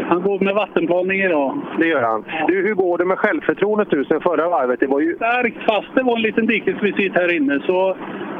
han 0.09 0.21
går 0.21 0.39
med 0.39 0.55
vattenplaning 0.55 1.21
idag. 1.21 1.57
Det 1.79 1.87
gör 1.87 2.01
han. 2.01 2.25
Du, 2.47 2.61
hur 2.67 2.75
går 2.75 2.97
det 2.97 3.05
med 3.05 3.17
självförtroendet 3.17 3.91
nu 3.91 4.05
sen 4.05 4.21
förra 4.21 4.49
varvet? 4.49 4.79
Det 4.79 4.87
var 4.87 4.99
ju... 4.99 5.15
Starkt, 5.15 5.57
fast 5.69 5.95
det 5.95 6.03
var 6.03 6.15
en 6.15 6.21
liten 6.21 6.45
dikesvisit 6.45 7.13
här 7.15 7.35
inne. 7.35 7.59
Så 7.65 7.97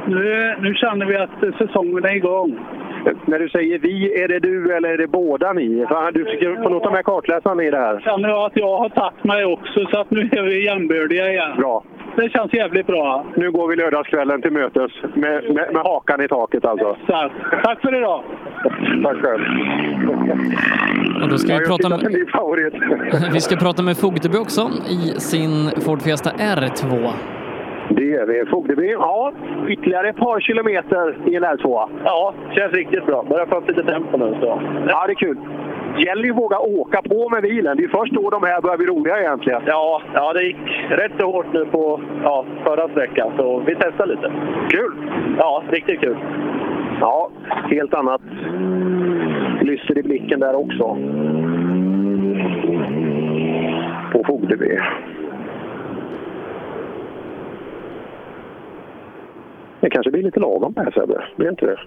nu, 0.08 0.56
nu 0.60 0.74
känner 0.74 1.06
vi 1.06 1.18
att 1.18 1.58
säsongen 1.58 2.06
är 2.06 2.16
igång. 2.16 2.60
När 3.26 3.40
du 3.40 3.50
säger 3.50 3.80
vi, 3.80 4.22
är 4.24 4.28
det 4.28 4.40
du 4.40 4.76
eller 4.76 4.90
är 4.90 4.98
det 4.98 5.08
båda 5.08 5.54
ni? 5.54 5.86
För 5.88 6.12
du 6.12 6.26
försöker 6.26 6.64
få 6.64 6.70
något 6.70 6.92
med 6.92 7.06
kartläsaren 7.06 7.60
i 7.60 7.72
det 7.72 7.78
här. 7.78 8.00
känner 8.00 8.30
jag 8.30 8.46
att 8.46 8.58
jag 8.58 8.78
har 8.78 8.90
tagit 8.90 9.24
mig 9.24 9.46
också, 9.46 9.86
så 9.92 10.00
att 10.00 10.12
nu 10.12 10.30
är 10.32 10.44
vi 10.44 10.66
jämbördiga 10.66 11.32
igen. 11.32 11.58
Bra. 11.58 11.84
Det 12.18 12.30
känns 12.30 12.54
jävligt 12.54 12.88
bra. 12.88 13.26
Nu 13.36 13.52
går 13.52 13.68
vi 13.68 13.76
lördagskvällen 13.76 14.42
till 14.42 14.52
mötes 14.52 14.92
med, 15.14 15.44
med, 15.44 15.74
med 15.74 15.84
hakan 15.84 16.22
i 16.22 16.28
taket 16.28 16.66
alltså. 16.66 16.98
Exakt. 17.02 17.36
Tack 17.64 17.82
för 17.82 17.96
idag! 17.96 18.24
Tack 19.04 19.18
själv. 19.18 19.42
Och 21.24 21.30
då 21.30 21.38
ska 21.38 21.58
vi 21.58 21.66
prata 21.66 21.90
med... 21.90 22.00
Vi 23.34 23.40
ska 23.40 23.56
prata 23.56 23.84
med 23.84 23.98
Fogdeby 23.98 24.38
också 24.38 24.62
i 24.90 25.20
sin 25.20 25.72
Ford 25.86 26.02
Fiesta 26.02 26.30
R2. 26.30 27.10
Det 27.90 28.14
är 28.14 28.26
vi. 28.26 28.46
Fogdeby, 28.50 28.92
ja. 28.92 29.34
Ytterligare 29.68 30.10
ett 30.10 30.18
par 30.18 30.40
kilometer 30.40 31.18
i 31.26 31.36
en 31.36 31.44
R2. 31.44 31.90
Ja, 32.04 32.34
känns 32.56 32.74
riktigt 32.74 33.06
bra. 33.06 33.24
Börjar 33.24 33.46
få 33.46 33.56
upp 33.58 33.68
lite 33.68 33.84
tempo 33.84 34.18
nu. 34.18 34.38
Så. 34.42 34.62
Ja, 34.88 35.08
det 35.08 35.14
är 35.14 35.16
kul. 35.16 35.38
Gäller 36.04 36.24
ju 36.24 36.32
att 36.32 36.38
våga 36.38 36.60
åka 36.60 37.02
på 37.02 37.30
med 37.30 37.42
bilen. 37.42 37.78
Det 37.78 37.84
är 37.84 37.88
först 37.88 38.14
då 38.14 38.30
de 38.30 38.44
här 38.44 38.62
börjar 38.62 38.78
bli 38.78 38.86
roliga 38.86 39.20
egentligen. 39.20 39.62
Ja, 39.66 40.02
ja, 40.14 40.34
det 40.34 40.44
gick 40.44 40.58
rätt 40.90 41.12
så 41.20 41.32
hårt 41.32 41.54
nu 41.54 41.66
på 41.66 42.02
ja, 42.24 42.46
förra 42.64 42.90
sträckan, 42.90 43.32
så 43.38 43.60
vi 43.60 43.76
testar 43.76 44.06
lite. 44.06 44.32
Kul! 44.70 44.94
Ja, 45.38 45.64
riktigt 45.70 46.00
kul. 46.00 46.18
Ja, 47.02 47.30
helt 47.70 47.94
annat 47.94 48.22
lyster 49.62 49.98
i 49.98 50.04
blicken 50.04 50.40
där 50.40 50.56
också. 50.56 50.98
På 54.12 54.24
Fogdeby. 54.28 54.80
Det 59.80 59.90
kanske 59.90 60.12
blir 60.12 60.24
lite 60.24 60.40
lagom 60.40 60.74
här 60.78 60.92
Sebbe, 60.92 61.24
blir 61.36 61.50
inte 61.50 61.66
det? 61.66 61.78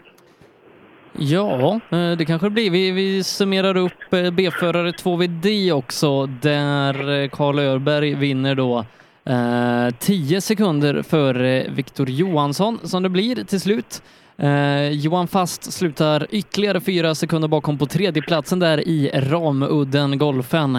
Ja, 1.23 1.81
eh, 1.91 2.11
det 2.11 2.25
kanske 2.25 2.47
det 2.47 2.51
blir. 2.51 2.71
Vi, 2.71 2.91
vi 2.91 3.25
summerar 3.25 3.77
upp 3.77 4.13
eh, 4.13 4.31
B-förare 4.31 4.91
2VD 4.91 5.73
också, 5.73 6.27
där 6.27 7.23
eh, 7.23 7.29
Karl 7.29 7.59
Örberg 7.59 8.15
vinner 8.15 8.55
då 8.55 8.85
eh, 9.25 9.95
10 9.99 10.41
sekunder 10.41 11.03
före 11.03 11.67
Viktor 11.71 12.11
Johansson 12.11 12.79
som 12.83 13.03
det 13.03 13.09
blir 13.09 13.45
till 13.45 13.61
slut. 13.61 14.03
Eh, 14.37 14.89
Johan 14.89 15.29
Fast 15.29 15.73
slutar 15.73 16.27
ytterligare 16.31 16.81
fyra 16.81 17.15
sekunder 17.15 17.49
bakom 17.49 17.79
på 17.79 17.87
tredjeplatsen 17.87 18.59
där 18.59 18.89
i 18.89 19.11
Ramudden 19.15 20.19
Golfen. 20.19 20.79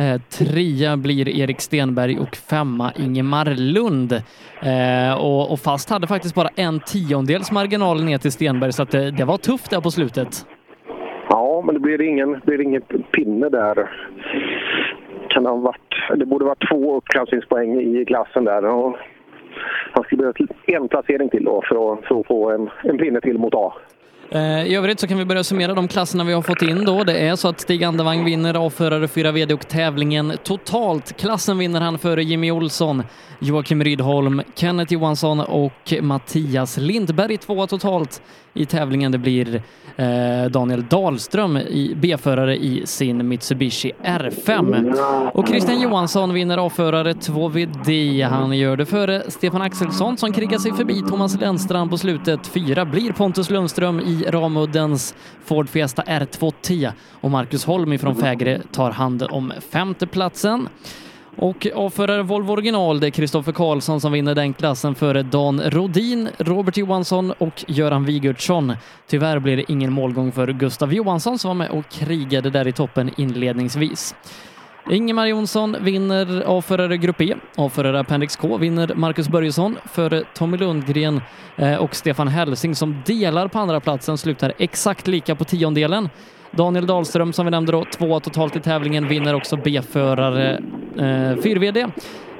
Eh, 0.00 0.20
trea 0.38 0.96
blir 0.96 1.28
Erik 1.28 1.60
Stenberg 1.60 2.18
och 2.18 2.36
femma 2.36 2.92
Ingemar 2.96 3.54
Lund. 3.74 4.12
Eh, 4.62 5.24
och, 5.24 5.52
och 5.52 5.58
Fast 5.58 5.90
hade 5.90 6.06
faktiskt 6.06 6.34
bara 6.34 6.48
en 6.56 6.80
tiondels 6.80 7.52
marginal 7.52 8.04
ner 8.04 8.18
till 8.18 8.32
Stenberg 8.32 8.72
så 8.72 8.82
att 8.82 8.90
det, 8.90 9.10
det 9.10 9.24
var 9.24 9.36
tufft 9.36 9.70
där 9.70 9.80
på 9.80 9.90
slutet. 9.90 10.46
Ja, 11.28 11.62
men 11.66 11.74
det 11.74 11.80
blir 11.80 12.02
ingen, 12.02 12.40
blir 12.44 12.60
ingen 12.60 12.82
pinne 13.12 13.48
där. 13.48 13.90
Kan 15.28 15.46
ha 15.46 15.56
varit, 15.56 15.94
det 16.16 16.26
borde 16.26 16.44
vara 16.44 16.56
två 16.70 16.96
uppklassningspoäng 16.96 17.80
i 17.80 18.04
klassen 18.04 18.44
där. 18.44 18.64
Och 18.64 18.96
han 19.92 20.04
skulle 20.04 20.18
behöva 20.18 20.46
en 20.66 20.88
placering 20.88 21.28
till 21.28 21.44
då 21.44 21.62
för 21.68 21.92
att, 21.92 22.04
för 22.04 22.20
att 22.20 22.26
få 22.26 22.50
en, 22.50 22.70
en 22.84 22.98
pinne 22.98 23.20
till 23.20 23.38
mot 23.38 23.54
A. 23.54 23.72
Eh, 24.32 24.66
I 24.66 24.74
övrigt 24.74 25.00
så 25.00 25.06
kan 25.06 25.18
vi 25.18 25.24
börja 25.24 25.44
summera 25.44 25.74
de 25.74 25.88
klasserna 25.88 26.24
vi 26.24 26.32
har 26.32 26.42
fått 26.42 26.62
in 26.62 26.84
då. 26.84 27.04
Det 27.04 27.18
är 27.18 27.36
så 27.36 27.48
att 27.48 27.60
Stig 27.60 27.84
Andevang 27.84 28.24
vinner 28.24 28.66
A-förare 28.66 29.08
4 29.08 29.32
VD 29.32 29.54
och 29.54 29.68
tävlingen 29.68 30.32
totalt. 30.44 31.16
Klassen 31.16 31.58
vinner 31.58 31.80
han 31.80 31.98
före 31.98 32.24
Jimmy 32.24 32.50
Olsson, 32.50 33.02
Joakim 33.38 33.84
Rydholm, 33.84 34.42
Kenneth 34.54 34.92
Johansson 34.92 35.40
och 35.40 35.94
Mattias 36.00 36.76
Lindberg 36.76 37.36
tvåa 37.36 37.66
totalt 37.66 38.22
i 38.54 38.66
tävlingen. 38.66 39.12
Det 39.12 39.18
blir 39.18 39.62
eh, 39.96 40.50
Daniel 40.50 40.84
Dahlström 40.90 41.56
i 41.56 41.94
B-förare 41.96 42.56
i 42.56 42.82
sin 42.86 43.28
Mitsubishi 43.28 43.92
R5. 44.04 45.30
Och 45.34 45.48
Christian 45.48 45.80
Johansson 45.80 46.34
vinner 46.34 46.66
A-förare 46.66 47.14
2 47.14 47.48
VD. 47.48 48.22
Han 48.22 48.58
gör 48.58 48.76
det 48.76 48.86
före 48.86 49.22
Stefan 49.28 49.62
Axelsson 49.62 50.16
som 50.16 50.32
krigar 50.32 50.58
sig 50.58 50.72
förbi 50.72 51.02
Thomas 51.08 51.40
Lennstrand 51.40 51.90
på 51.90 51.98
slutet. 51.98 52.46
Fyra 52.46 52.84
blir 52.84 53.12
Pontus 53.12 53.50
Lundström 53.50 54.00
i 54.00 54.19
Ramuddens 54.28 55.14
Ford 55.44 55.68
Fiesta 55.68 56.02
R210 56.02 56.92
och 57.20 57.30
Marcus 57.30 57.64
Holm 57.64 57.92
ifrån 57.92 58.16
Fägre 58.16 58.60
tar 58.72 58.90
hand 58.90 59.22
om 59.22 59.52
femteplatsen. 59.70 60.68
Och 61.36 61.66
avförare 61.74 62.22
Volvo 62.22 62.52
original, 62.52 63.00
det 63.00 63.06
är 63.06 63.10
Kristoffer 63.10 63.52
Karlsson 63.52 64.00
som 64.00 64.12
vinner 64.12 64.34
den 64.34 64.52
klassen 64.54 64.94
före 64.94 65.22
Dan 65.22 65.60
Rodin, 65.60 66.28
Robert 66.38 66.76
Johansson 66.76 67.30
och 67.30 67.64
Göran 67.68 68.04
Wigertsson. 68.04 68.76
Tyvärr 69.06 69.38
blir 69.38 69.56
det 69.56 69.72
ingen 69.72 69.92
målgång 69.92 70.32
för 70.32 70.52
Gustav 70.52 70.94
Johansson 70.94 71.38
som 71.38 71.48
var 71.48 71.54
med 71.54 71.70
och 71.70 71.88
krigade 71.88 72.50
där 72.50 72.68
i 72.68 72.72
toppen 72.72 73.10
inledningsvis. 73.16 74.14
Ingemar 74.88 75.26
Jonsson 75.26 75.76
vinner 75.80 76.42
A-förare 76.46 76.96
Grupp 76.96 77.20
E. 77.20 77.34
A-förare 77.56 78.00
Appendix 78.00 78.36
K 78.36 78.56
vinner 78.56 78.94
Marcus 78.94 79.28
Börjesson 79.28 79.76
före 79.84 80.22
Tommy 80.34 80.56
Lundgren 80.56 81.20
eh, 81.56 81.74
och 81.76 81.94
Stefan 81.94 82.28
Helsing 82.28 82.74
som 82.74 83.02
delar 83.06 83.48
på 83.48 83.58
andra 83.58 83.80
platsen 83.80 84.18
slutar 84.18 84.52
exakt 84.58 85.06
lika 85.06 85.34
på 85.34 85.44
tiondelen. 85.44 86.08
Daniel 86.50 86.86
Dahlström 86.86 87.32
som 87.32 87.46
vi 87.46 87.50
nämnde 87.50 87.72
då, 87.72 87.84
tvåa 87.84 88.20
totalt 88.20 88.56
i 88.56 88.60
tävlingen, 88.60 89.08
vinner 89.08 89.34
också 89.34 89.56
B-förare 89.56 90.62
eh, 90.96 91.36
4VD 91.36 91.90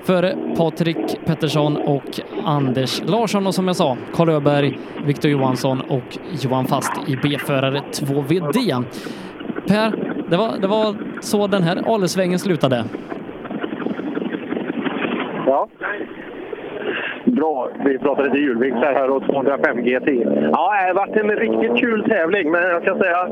före 0.04 0.36
Patrik 0.56 1.26
Pettersson 1.26 1.76
och 1.76 2.20
Anders 2.44 3.02
Larsson 3.06 3.46
och 3.46 3.54
som 3.54 3.66
jag 3.66 3.76
sa, 3.76 3.96
Karl 4.14 4.28
Öberg, 4.28 4.78
Viktor 5.04 5.30
Johansson 5.30 5.80
och 5.80 6.18
Johan 6.40 6.66
Fast 6.66 6.92
i 7.06 7.16
B-förare 7.16 7.82
2VD. 7.92 8.84
Per, 9.66 9.92
det 10.30 10.36
var, 10.36 10.58
det 10.58 10.66
var 10.66 10.94
så 11.20 11.46
den 11.46 11.62
här 11.62 11.94
alesvängen 11.94 12.38
slutade. 12.38 12.84
Ja. 15.46 15.68
Bra. 17.30 17.68
Vi 17.84 17.98
pratade 17.98 18.28
lite 18.28 18.42
hjulvinklar 18.42 18.94
här 18.94 19.10
och 19.10 19.22
205 19.24 19.76
GT. 19.76 20.08
Ja, 20.52 20.72
det 20.80 20.86
har 20.86 20.94
varit 20.94 21.16
en 21.16 21.30
riktigt 21.30 21.76
kul 21.80 22.04
tävling, 22.04 22.50
men 22.50 22.62
jag 22.62 22.82
ska 22.82 22.98
säga 22.98 23.28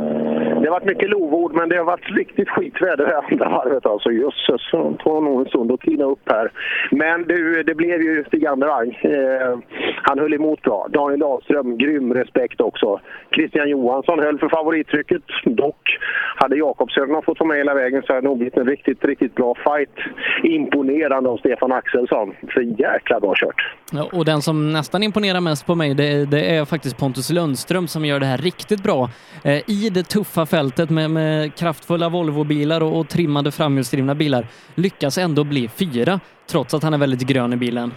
det 0.61 0.69
har 0.69 0.81
varit 0.81 0.85
mycket 0.85 1.11
lovord, 1.11 1.53
men 1.55 1.69
det 1.69 1.77
har 1.77 1.85
varit 1.85 2.11
riktigt 2.11 2.49
skitväder 2.49 3.07
det 3.07 3.19
andra 3.19 3.49
varvet. 3.49 3.87
Alltså, 3.87 4.11
jösses, 4.11 4.63
det 4.73 5.05
tar 5.05 5.21
nog 5.21 5.41
en 5.41 5.47
stund 5.47 5.73
att 5.73 5.81
tina 5.81 6.05
upp 6.05 6.31
här. 6.31 6.51
Men 6.91 7.23
du, 7.23 7.63
det 7.63 7.75
blev 7.75 8.03
ju 8.03 8.25
Stig 8.25 8.47
Andervang. 8.47 8.99
Eh, 9.03 9.59
han 10.03 10.19
höll 10.19 10.35
emot 10.35 10.63
bra. 10.63 10.87
Daniel 10.91 11.21
Dahlström, 11.21 11.79
grym 11.79 12.15
respekt 12.15 12.61
också. 12.61 13.01
Christian 13.35 13.69
Johansson 13.69 14.19
höll 14.19 14.39
för 14.39 14.49
favorittrycket. 14.49 15.23
Dock 15.45 15.99
hade 16.37 16.57
Jakobsson 16.57 17.23
fått 17.23 17.41
vara 17.41 17.49
med 17.49 17.57
hela 17.57 17.75
vägen 17.75 18.03
så 18.03 18.13
hade 18.13 18.21
det 18.21 18.29
nog 18.29 18.39
blivit 18.39 18.57
en 18.57 18.67
riktigt, 18.67 19.05
riktigt 19.05 19.35
bra 19.35 19.55
fight. 19.55 19.97
Imponerande 20.43 21.31
av 21.31 21.37
Stefan 21.37 21.73
Axelsson. 21.73 22.35
Så 22.55 22.61
jäkla 22.61 23.21
bra 23.21 23.35
kört. 23.37 23.75
Och 24.13 24.25
den 24.25 24.43
som 24.43 24.73
nästan 24.73 25.03
imponerar 25.03 25.41
mest 25.41 25.67
på 25.67 25.75
mig, 25.75 25.95
det, 25.95 26.25
det 26.25 26.57
är 26.57 26.65
faktiskt 26.65 26.97
Pontus 26.97 27.31
Lundström 27.31 27.89
som 27.89 28.05
gör 28.05 28.21
det 28.21 28.27
här 28.27 28.39
riktigt 28.39 28.83
bra. 28.83 29.11
Eh, 29.43 29.71
I 29.71 29.91
det 29.91 30.03
tuffa 30.03 30.47
fältet 30.47 30.91
med, 30.91 31.11
med 31.11 31.55
kraftfulla 31.55 32.09
Volvobilar 32.09 32.81
och, 32.81 33.01
och 33.01 33.09
trimmade 33.09 33.51
framhjulsdrivna 33.51 34.15
bilar 34.15 34.47
lyckas 34.75 35.19
ändå 35.19 35.45
bli 35.45 35.69
fyra, 35.69 36.21
trots 36.51 36.75
att 36.75 36.83
han 36.83 36.95
är 36.95 36.99
väldigt 36.99 37.21
grön 37.21 37.53
i 37.53 37.57
bilen 37.57 37.93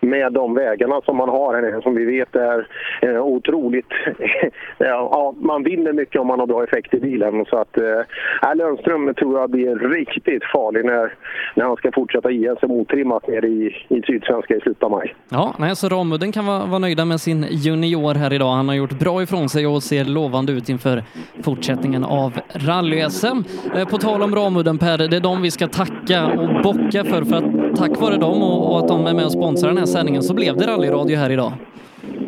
med 0.00 0.32
de 0.32 0.54
vägarna 0.54 1.00
som 1.04 1.16
man 1.16 1.28
har 1.28 1.54
här 1.54 1.62
nere, 1.62 1.82
som 1.82 1.94
vi 1.94 2.04
vet 2.04 2.36
är 2.36 2.66
eh, 3.02 3.20
otroligt... 3.20 3.86
ja, 4.78 5.34
man 5.40 5.62
vinner 5.62 5.92
mycket 5.92 6.20
om 6.20 6.26
man 6.26 6.40
har 6.40 6.46
bra 6.46 6.64
effekt 6.64 6.94
i 6.94 7.00
bilen. 7.00 7.44
Så 7.50 7.56
att 7.56 7.78
eh, 7.78 8.54
Lundström 8.54 9.14
tror 9.14 9.40
jag 9.40 9.50
blir 9.50 9.76
riktigt 9.76 10.44
farlig 10.52 10.84
när, 10.84 11.14
när 11.54 11.64
han 11.64 11.76
ska 11.76 11.92
fortsätta 11.92 12.30
JSM 12.30 12.70
otrimmat 12.70 13.28
nere 13.28 13.46
i, 13.46 13.86
i 13.88 14.02
Sydsvenska 14.02 14.56
i 14.56 14.60
slutet 14.60 14.82
av 14.82 14.90
maj. 14.90 15.14
Ja, 15.28 15.54
nej, 15.58 15.76
så 15.76 15.88
Ramudden 15.88 16.32
kan 16.32 16.46
vara, 16.46 16.66
vara 16.66 16.78
nöjda 16.78 17.04
med 17.04 17.20
sin 17.20 17.46
junior 17.50 18.14
här 18.14 18.32
idag. 18.32 18.52
Han 18.52 18.68
har 18.68 18.74
gjort 18.74 18.98
bra 18.98 19.22
ifrån 19.22 19.48
sig 19.48 19.66
och 19.66 19.82
ser 19.82 20.04
lovande 20.04 20.52
ut 20.52 20.68
inför 20.68 21.02
fortsättningen 21.42 22.04
av 22.04 22.32
rally-SM. 22.52 23.44
Eh, 23.76 23.88
På 23.88 23.98
tal 23.98 24.22
om 24.22 24.34
Ramudden 24.34 24.78
Per, 24.78 24.98
det 24.98 25.16
är 25.16 25.20
de 25.20 25.42
vi 25.42 25.50
ska 25.50 25.66
tacka 25.66 26.26
och 26.26 26.62
bocka 26.62 27.04
för, 27.04 27.22
för 27.24 27.36
att 27.36 27.76
tack 27.76 28.00
vare 28.00 28.16
dem 28.16 28.42
och, 28.42 28.72
och 28.72 28.78
att 28.78 28.88
de 28.88 29.06
är 29.06 29.14
med 29.14 29.24
och 29.24 29.32
sponsrar 29.32 29.68
den 29.68 29.78
här 29.78 29.87
sändningen 29.88 30.22
så 30.22 30.34
blev 30.34 30.56
det 30.56 30.66
rallyradio 30.66 31.16
här 31.16 31.30
idag. 31.30 31.52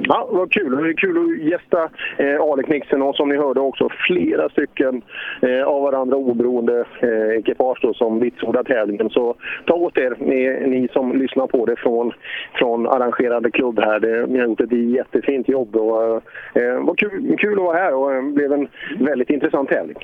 Ja, 0.02 0.28
vad 0.30 0.52
kul. 0.52 0.76
Det 0.76 0.88
är 0.88 0.92
kul 0.92 1.18
att 1.18 1.44
gästa 1.44 1.90
eh, 2.16 2.40
Aleknixen 2.40 3.02
och 3.02 3.16
som 3.16 3.28
ni 3.28 3.36
hörde 3.36 3.60
också 3.60 3.88
flera 4.06 4.48
stycken 4.48 5.02
eh, 5.42 5.62
av 5.62 5.82
varandra 5.82 6.16
oberoende 6.16 6.84
eh, 7.00 7.38
ekipage 7.38 7.78
då, 7.82 7.94
som 7.94 8.20
vitsordar 8.20 8.62
tävlingen. 8.62 9.10
Så 9.10 9.34
ta 9.66 9.74
åt 9.74 9.98
er, 9.98 10.16
ni, 10.18 10.68
ni 10.68 10.88
som 10.92 11.16
lyssnar 11.16 11.46
på 11.46 11.66
det 11.66 11.76
från, 11.76 12.12
från 12.54 12.86
arrangerande 12.86 13.50
klubb 13.50 13.80
här. 13.80 14.00
Det, 14.00 14.26
ni 14.26 14.38
har 14.38 14.46
gjort 14.46 14.60
ett 14.60 14.72
jättefint 14.72 15.48
jobb 15.48 15.76
och 15.76 16.22
eh, 16.54 16.80
vad 16.80 16.98
kul, 16.98 17.36
kul 17.38 17.58
att 17.58 17.64
vara 17.64 17.78
här 17.78 17.94
och 17.94 18.14
det 18.14 18.22
blev 18.22 18.52
en 18.52 18.68
väldigt 18.98 19.30
intressant 19.30 19.68
tävling. 19.68 19.98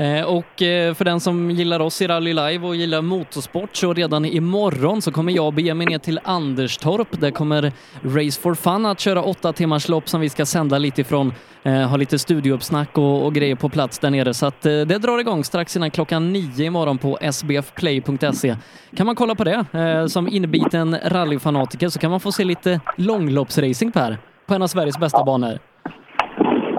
Eh, 0.00 0.24
Och 0.24 0.62
eh, 0.62 0.94
för 0.94 1.04
den 1.04 1.20
som 1.20 1.50
gillar 1.50 1.80
oss 1.80 2.02
i 2.02 2.06
Rally 2.06 2.32
Live 2.32 2.66
och 2.66 2.76
gillar 2.76 3.02
motorsport 3.02 3.76
så 3.76 3.94
redan 3.94 4.24
imorgon 4.24 5.02
så 5.02 5.12
kommer 5.12 5.32
jag 5.32 5.54
bege 5.54 5.74
mig 5.74 5.86
ner 5.86 5.98
till 5.98 6.20
Anderstorp. 6.24 7.20
Där 7.20 7.30
kommer 7.30 7.72
Race 8.02 8.40
for 8.40 8.54
Fun 8.54 8.86
att 8.86 9.00
köra 9.00 9.22
åtta 9.22 9.52
timmars 9.52 9.88
lopp 9.88 10.08
som 10.08 10.20
vi 10.20 10.28
ska 10.28 10.46
sända 10.46 10.78
lite 10.78 11.00
ifrån. 11.00 11.32
Eh, 11.62 11.88
ha 11.88 11.96
lite 11.96 12.18
studiouppsnack 12.18 12.98
och, 12.98 13.26
och 13.26 13.34
grejer 13.34 13.54
på 13.54 13.68
plats 13.68 13.98
där 13.98 14.10
nere. 14.10 14.34
Så 14.34 14.46
att 14.46 14.62
det 14.62 14.84
drar 14.84 15.18
igång 15.18 15.44
strax 15.44 15.76
innan 15.76 15.90
klockan 15.90 16.32
nio 16.32 16.64
imorgon 16.64 16.98
på 16.98 17.18
sbfplay.se. 17.32 18.56
Kan 18.96 19.06
man 19.06 19.16
kolla 19.16 19.34
på 19.34 19.44
det 19.44 19.64
som 20.08 20.28
inbiten 20.28 20.96
rallyfanatiker 21.04 21.88
så 21.88 21.98
kan 21.98 22.10
man 22.10 22.20
få 22.20 22.32
se 22.32 22.44
lite 22.44 22.80
långloppsracing 22.96 23.92
Per 23.92 24.18
på 24.46 24.54
en 24.54 24.62
av 24.62 24.66
Sveriges 24.66 24.98
bästa 24.98 25.24
banor. 25.24 25.58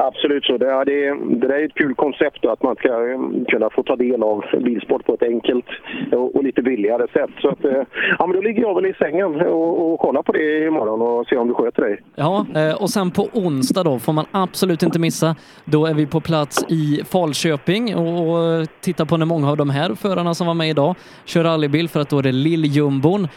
Absolut 0.08 0.46
så. 0.46 0.58
Det, 0.58 0.84
det, 0.86 1.00
det 1.40 1.48
där 1.48 1.56
är 1.56 1.66
ett 1.66 1.74
kul 1.74 1.96
koncept 1.96 2.38
då, 2.42 2.50
att 2.50 2.64
man 2.64 2.76
ska 2.76 2.88
eh, 2.88 3.20
kunna 3.48 3.70
få 3.70 3.84
ta 3.84 3.96
del 3.96 4.24
av 4.24 4.44
bilsport 4.64 5.06
på 5.06 5.14
ett 5.14 5.24
enkelt 5.24 5.66
och, 6.12 6.36
och 6.36 6.44
lite 6.44 6.62
billigare 6.62 7.08
sätt. 7.14 7.30
Så 7.42 7.50
att, 7.50 7.66
eh, 7.66 7.84
ja, 8.20 8.28
men 8.28 8.36
då 8.36 8.42
ligger 8.42 8.62
jag 8.62 8.76
väl 8.76 8.86
i 8.86 8.94
sängen 8.94 9.42
och, 9.42 9.94
och 9.94 10.00
kollar 10.00 10.22
på 10.22 10.32
det 10.32 10.66
imorgon 10.68 11.02
och 11.02 11.28
ser 11.28 11.38
om 11.38 11.48
du 11.48 11.54
sköter 11.54 11.82
dig. 11.82 12.00
Ja, 12.16 12.46
eh, 12.56 12.82
och 12.82 12.90
sen 12.90 13.12
på 13.12 13.28
onsdag 13.34 13.84
då 13.84 14.00
får 14.00 14.14
man 14.14 14.26
absolut 14.32 14.84
inte 14.84 15.00
missa. 15.00 15.36
Då 15.66 15.86
är 15.86 15.94
vi 15.94 16.08
på 16.08 16.22
plats 16.22 16.66
i 16.70 17.02
Falköping 17.12 17.96
och 17.96 18.12
och 18.22 18.68
tittar 18.82 19.06
på 19.06 19.18
när 19.18 19.26
många 19.26 19.50
av 19.50 19.58
de 19.58 19.70
här 19.70 19.96
förarna 19.96 20.34
som 20.34 20.48
var 20.48 20.54
med 20.54 20.70
idag 20.70 20.96
kör 21.26 21.44
rallybil 21.44 21.90
för 21.90 22.00
att 22.00 22.10
då 22.10 22.20
är 22.20 22.24
det 22.24 22.32
Lill-jumbon. 22.32 23.28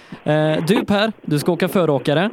Du 0.68 0.84
Per, 0.84 1.12
du 1.22 1.38
ska 1.38 1.52
åka 1.52 1.68
föråkare. 1.68 2.30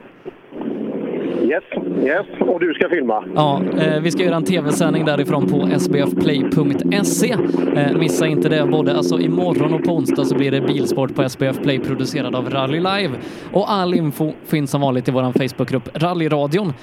Yes, 1.41 1.63
yes. 2.03 2.25
Och 2.39 2.59
du 2.59 2.73
ska 2.73 2.89
filma. 2.89 3.23
Ja, 3.35 3.61
eh, 3.77 4.01
vi 4.01 4.11
ska 4.11 4.23
göra 4.23 4.35
en 4.35 4.43
tv-sändning 4.43 5.05
därifrån 5.05 5.47
på 5.47 5.79
sbfplay.se. 5.79 7.35
Eh, 7.75 7.97
missa 7.97 8.27
inte 8.27 8.49
det. 8.49 8.65
Både 8.65 8.97
alltså 8.97 9.19
imorgon 9.19 9.73
och 9.73 9.83
på 9.83 9.91
onsdag 9.91 10.25
så 10.25 10.35
blir 10.35 10.51
det 10.51 10.61
bilsport 10.61 11.15
på 11.15 11.23
SBF 11.23 11.59
Play 11.59 11.79
producerad 11.79 12.35
av 12.35 12.49
Rally 12.49 12.77
Live. 12.77 13.11
Och 13.53 13.71
all 13.71 13.93
info 13.93 14.31
finns 14.45 14.71
som 14.71 14.81
vanligt 14.81 15.07
i 15.07 15.11
vår 15.11 15.47
Facebookgrupp 15.47 15.89
Rallyradion. 15.93 16.67
Eh, 16.67 16.73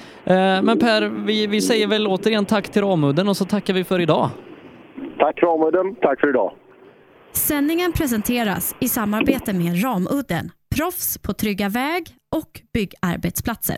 men 0.61 0.79
Per, 0.79 1.25
vi, 1.25 1.47
vi 1.47 1.61
säger 1.61 1.87
väl 1.87 2.07
återigen 2.07 2.45
tack 2.45 2.69
till 2.69 2.81
Ramudden 2.81 3.27
och 3.27 3.37
så 3.37 3.45
tackar 3.45 3.73
vi 3.73 3.83
för 3.83 3.99
idag. 3.99 4.29
Tack 5.19 5.43
Ramudden, 5.43 5.95
tack 6.01 6.19
för 6.19 6.29
idag. 6.29 6.51
Sändningen 7.31 7.91
presenteras 7.91 8.75
i 8.79 8.87
samarbete 8.87 9.53
med 9.53 9.83
Ramudden, 9.83 10.49
proffs 10.75 11.17
på 11.17 11.33
trygga 11.33 11.69
väg 11.69 12.03
och 12.35 12.61
byggarbetsplatser. 12.73 13.77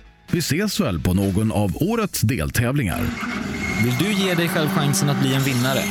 Vi 0.33 0.39
ses 0.39 0.79
väl 0.79 1.01
på 1.01 1.13
någon 1.13 1.51
av 1.51 1.71
årets 1.75 2.21
deltävlingar. 2.21 3.01
Vill 3.83 3.97
du 3.99 4.23
ge 4.23 4.33
dig 4.33 4.47
själv 4.47 4.69
chansen 4.69 5.09
att 5.09 5.21
bli 5.21 5.35
en 5.35 5.41
vinnare? 5.41 5.81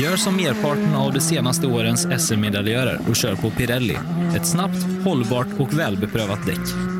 Gör 0.00 0.16
som 0.16 0.36
merparten 0.36 0.94
av 0.94 1.12
de 1.12 1.20
senaste 1.20 1.66
årens 1.66 2.06
SM-medaljörer 2.18 3.00
och 3.08 3.16
kör 3.16 3.34
på 3.34 3.50
Pirelli. 3.50 3.98
Ett 4.36 4.46
snabbt, 4.46 4.86
hållbart 5.04 5.46
och 5.58 5.78
välbeprövat 5.78 6.46
däck. 6.46 6.99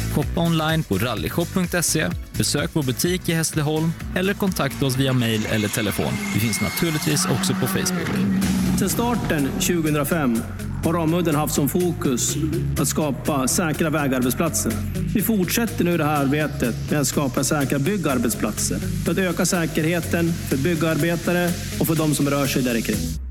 Shoppa 0.15 0.41
online 0.41 0.83
på 0.83 0.97
rallyshop.se, 0.97 2.09
besök 2.37 2.69
vår 2.73 2.83
butik 2.83 3.29
i 3.29 3.33
Hässleholm 3.33 3.91
eller 4.15 4.33
kontakta 4.33 4.85
oss 4.85 4.97
via 4.97 5.13
mail 5.13 5.47
eller 5.51 5.67
telefon. 5.67 6.13
Vi 6.33 6.39
finns 6.39 6.61
naturligtvis 6.61 7.25
också 7.25 7.53
på 7.53 7.67
Facebook. 7.67 8.09
Sedan 8.79 8.89
starten 8.89 9.49
2005 9.51 10.41
har 10.83 10.93
Ramudden 10.93 11.35
haft 11.35 11.53
som 11.53 11.69
fokus 11.69 12.35
att 12.79 12.87
skapa 12.87 13.47
säkra 13.47 13.89
vägarbetsplatser. 13.89 14.73
Vi 15.13 15.21
fortsätter 15.21 15.83
nu 15.83 15.97
det 15.97 16.05
här 16.05 16.21
arbetet 16.21 16.91
med 16.91 16.99
att 16.99 17.07
skapa 17.07 17.43
säkra 17.43 17.79
byggarbetsplatser 17.79 18.77
för 18.77 19.11
att 19.11 19.17
öka 19.17 19.45
säkerheten 19.45 20.33
för 20.33 20.57
byggarbetare 20.57 21.49
och 21.79 21.87
för 21.87 21.95
de 21.95 22.15
som 22.15 22.29
rör 22.29 22.45
sig 22.45 22.61
där 22.63 22.81
kring. 22.81 23.30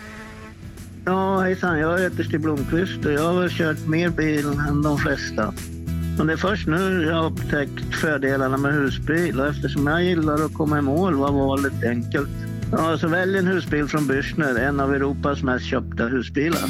Ja, 1.05 1.39
hejsan. 1.39 1.79
Jag 1.79 1.99
heter 1.99 2.23
Stig 2.23 2.41
Blomqvist 2.41 3.05
och 3.05 3.11
jag 3.11 3.21
har 3.21 3.41
väl 3.41 3.49
kört 3.49 3.87
mer 3.87 4.09
bil 4.09 4.45
än 4.45 4.81
de 4.81 4.97
flesta. 4.97 5.53
Men 6.17 6.27
det 6.27 6.33
är 6.33 6.37
först 6.37 6.67
nu 6.67 7.03
jag 7.03 7.15
har 7.15 7.31
upptäckt 7.31 7.95
fördelarna 8.01 8.57
med 8.57 8.73
husbil 8.73 9.39
och 9.39 9.47
eftersom 9.47 9.87
jag 9.87 10.03
gillar 10.03 10.45
att 10.45 10.53
komma 10.53 10.79
i 10.79 10.81
mål 10.81 11.15
var 11.15 11.31
valet 11.31 11.83
enkelt. 11.83 12.29
Ja, 12.71 12.97
så 12.97 13.07
välj 13.07 13.37
en 13.37 13.47
husbil 13.47 13.87
från 13.87 14.07
Bürstner, 14.07 14.59
en 14.59 14.79
av 14.79 14.95
Europas 14.95 15.43
mest 15.43 15.65
köpta 15.65 16.05
husbilar. 16.07 16.65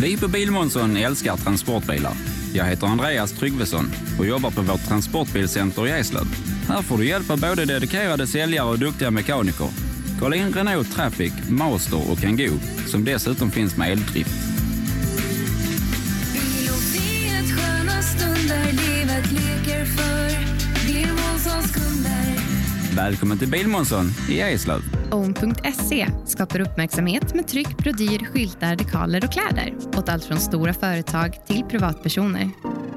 Vi 0.00 0.16
på 0.16 0.28
Bilmånsson 0.28 0.96
älskar 0.96 1.36
transportbilar. 1.36 2.12
Jag 2.54 2.64
heter 2.64 2.86
Andreas 2.86 3.32
Tryggvesson 3.32 3.90
och 4.18 4.26
jobbar 4.26 4.50
på 4.50 4.62
vårt 4.62 4.88
transportbilcenter 4.88 5.86
i 5.86 5.90
Eslöv. 5.90 6.55
Här 6.68 6.82
får 6.82 6.98
du 6.98 7.06
hjälp 7.06 7.30
av 7.30 7.40
både 7.40 7.64
dedikerade 7.64 8.26
säljare 8.26 8.68
och 8.68 8.78
duktiga 8.78 9.10
mekaniker. 9.10 9.68
Kolla 10.20 10.36
in 10.36 10.52
Renault 10.52 10.92
Traffic, 10.94 11.32
Master 11.48 12.10
och 12.10 12.18
Kangoo 12.18 12.58
som 12.86 13.04
dessutom 13.04 13.50
finns 13.50 13.76
med 13.76 13.92
eldrift. 13.92 14.56
Välkommen 22.96 23.38
till 23.38 23.48
Bilmånsson 23.48 24.06
i 24.30 24.40
Eslöv. 24.40 24.80
Own.se 25.10 26.08
skapar 26.26 26.60
uppmärksamhet 26.60 27.34
med 27.34 27.48
tryck, 27.48 27.78
brodyr, 27.78 28.24
skyltar, 28.24 28.76
dekaler 28.76 29.24
och 29.24 29.32
kläder 29.32 29.74
åt 29.96 30.08
allt 30.08 30.24
från 30.24 30.40
stora 30.40 30.74
företag 30.74 31.46
till 31.46 31.62
privatpersoner. 31.62 32.50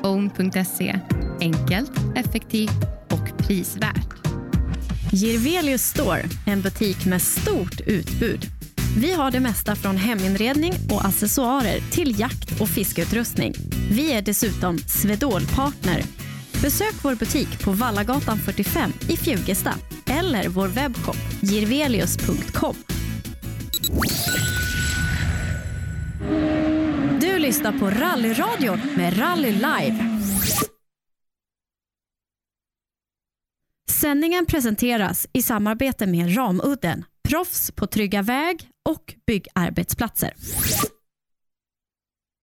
Own.se 0.03 0.99
enkelt, 1.41 1.91
effektivt 2.15 2.83
och 3.09 3.37
prisvärt. 3.37 4.07
Girvelius 5.11 5.81
Store, 5.81 6.23
en 6.47 6.61
butik 6.61 7.05
med 7.05 7.21
stort 7.21 7.81
utbud. 7.85 8.45
Vi 8.97 9.13
har 9.13 9.31
det 9.31 9.39
mesta 9.39 9.75
från 9.75 9.97
heminredning 9.97 10.73
och 10.91 11.05
accessoarer 11.05 11.79
till 11.91 12.19
jakt 12.19 12.61
och 12.61 12.69
fiskeutrustning. 12.69 13.53
Vi 13.91 14.11
är 14.11 14.21
dessutom 14.21 14.77
Swedol-partner. 14.77 16.03
Besök 16.61 16.93
vår 17.03 17.15
butik 17.15 17.63
på 17.63 17.71
Vallagatan 17.71 18.37
45 18.37 18.91
i 19.09 19.17
Fjugesta 19.17 19.73
eller 20.07 20.47
vår 20.47 20.67
webbshop 20.67 21.15
girvelius.com. 21.41 22.75
Du 27.21 27.39
lyssnar 27.39 27.79
på 27.79 27.89
Rallyradion 27.89 28.79
med 28.97 29.19
Rally 29.19 29.51
Live. 29.51 30.19
Sändningen 33.89 34.45
presenteras 34.45 35.27
i 35.33 35.41
samarbete 35.41 36.07
med 36.07 36.37
Ramudden, 36.37 37.05
Proffs 37.29 37.71
på 37.71 37.87
trygga 37.87 38.21
väg 38.21 38.69
och 38.89 39.15
byggarbetsplatser. 39.27 40.33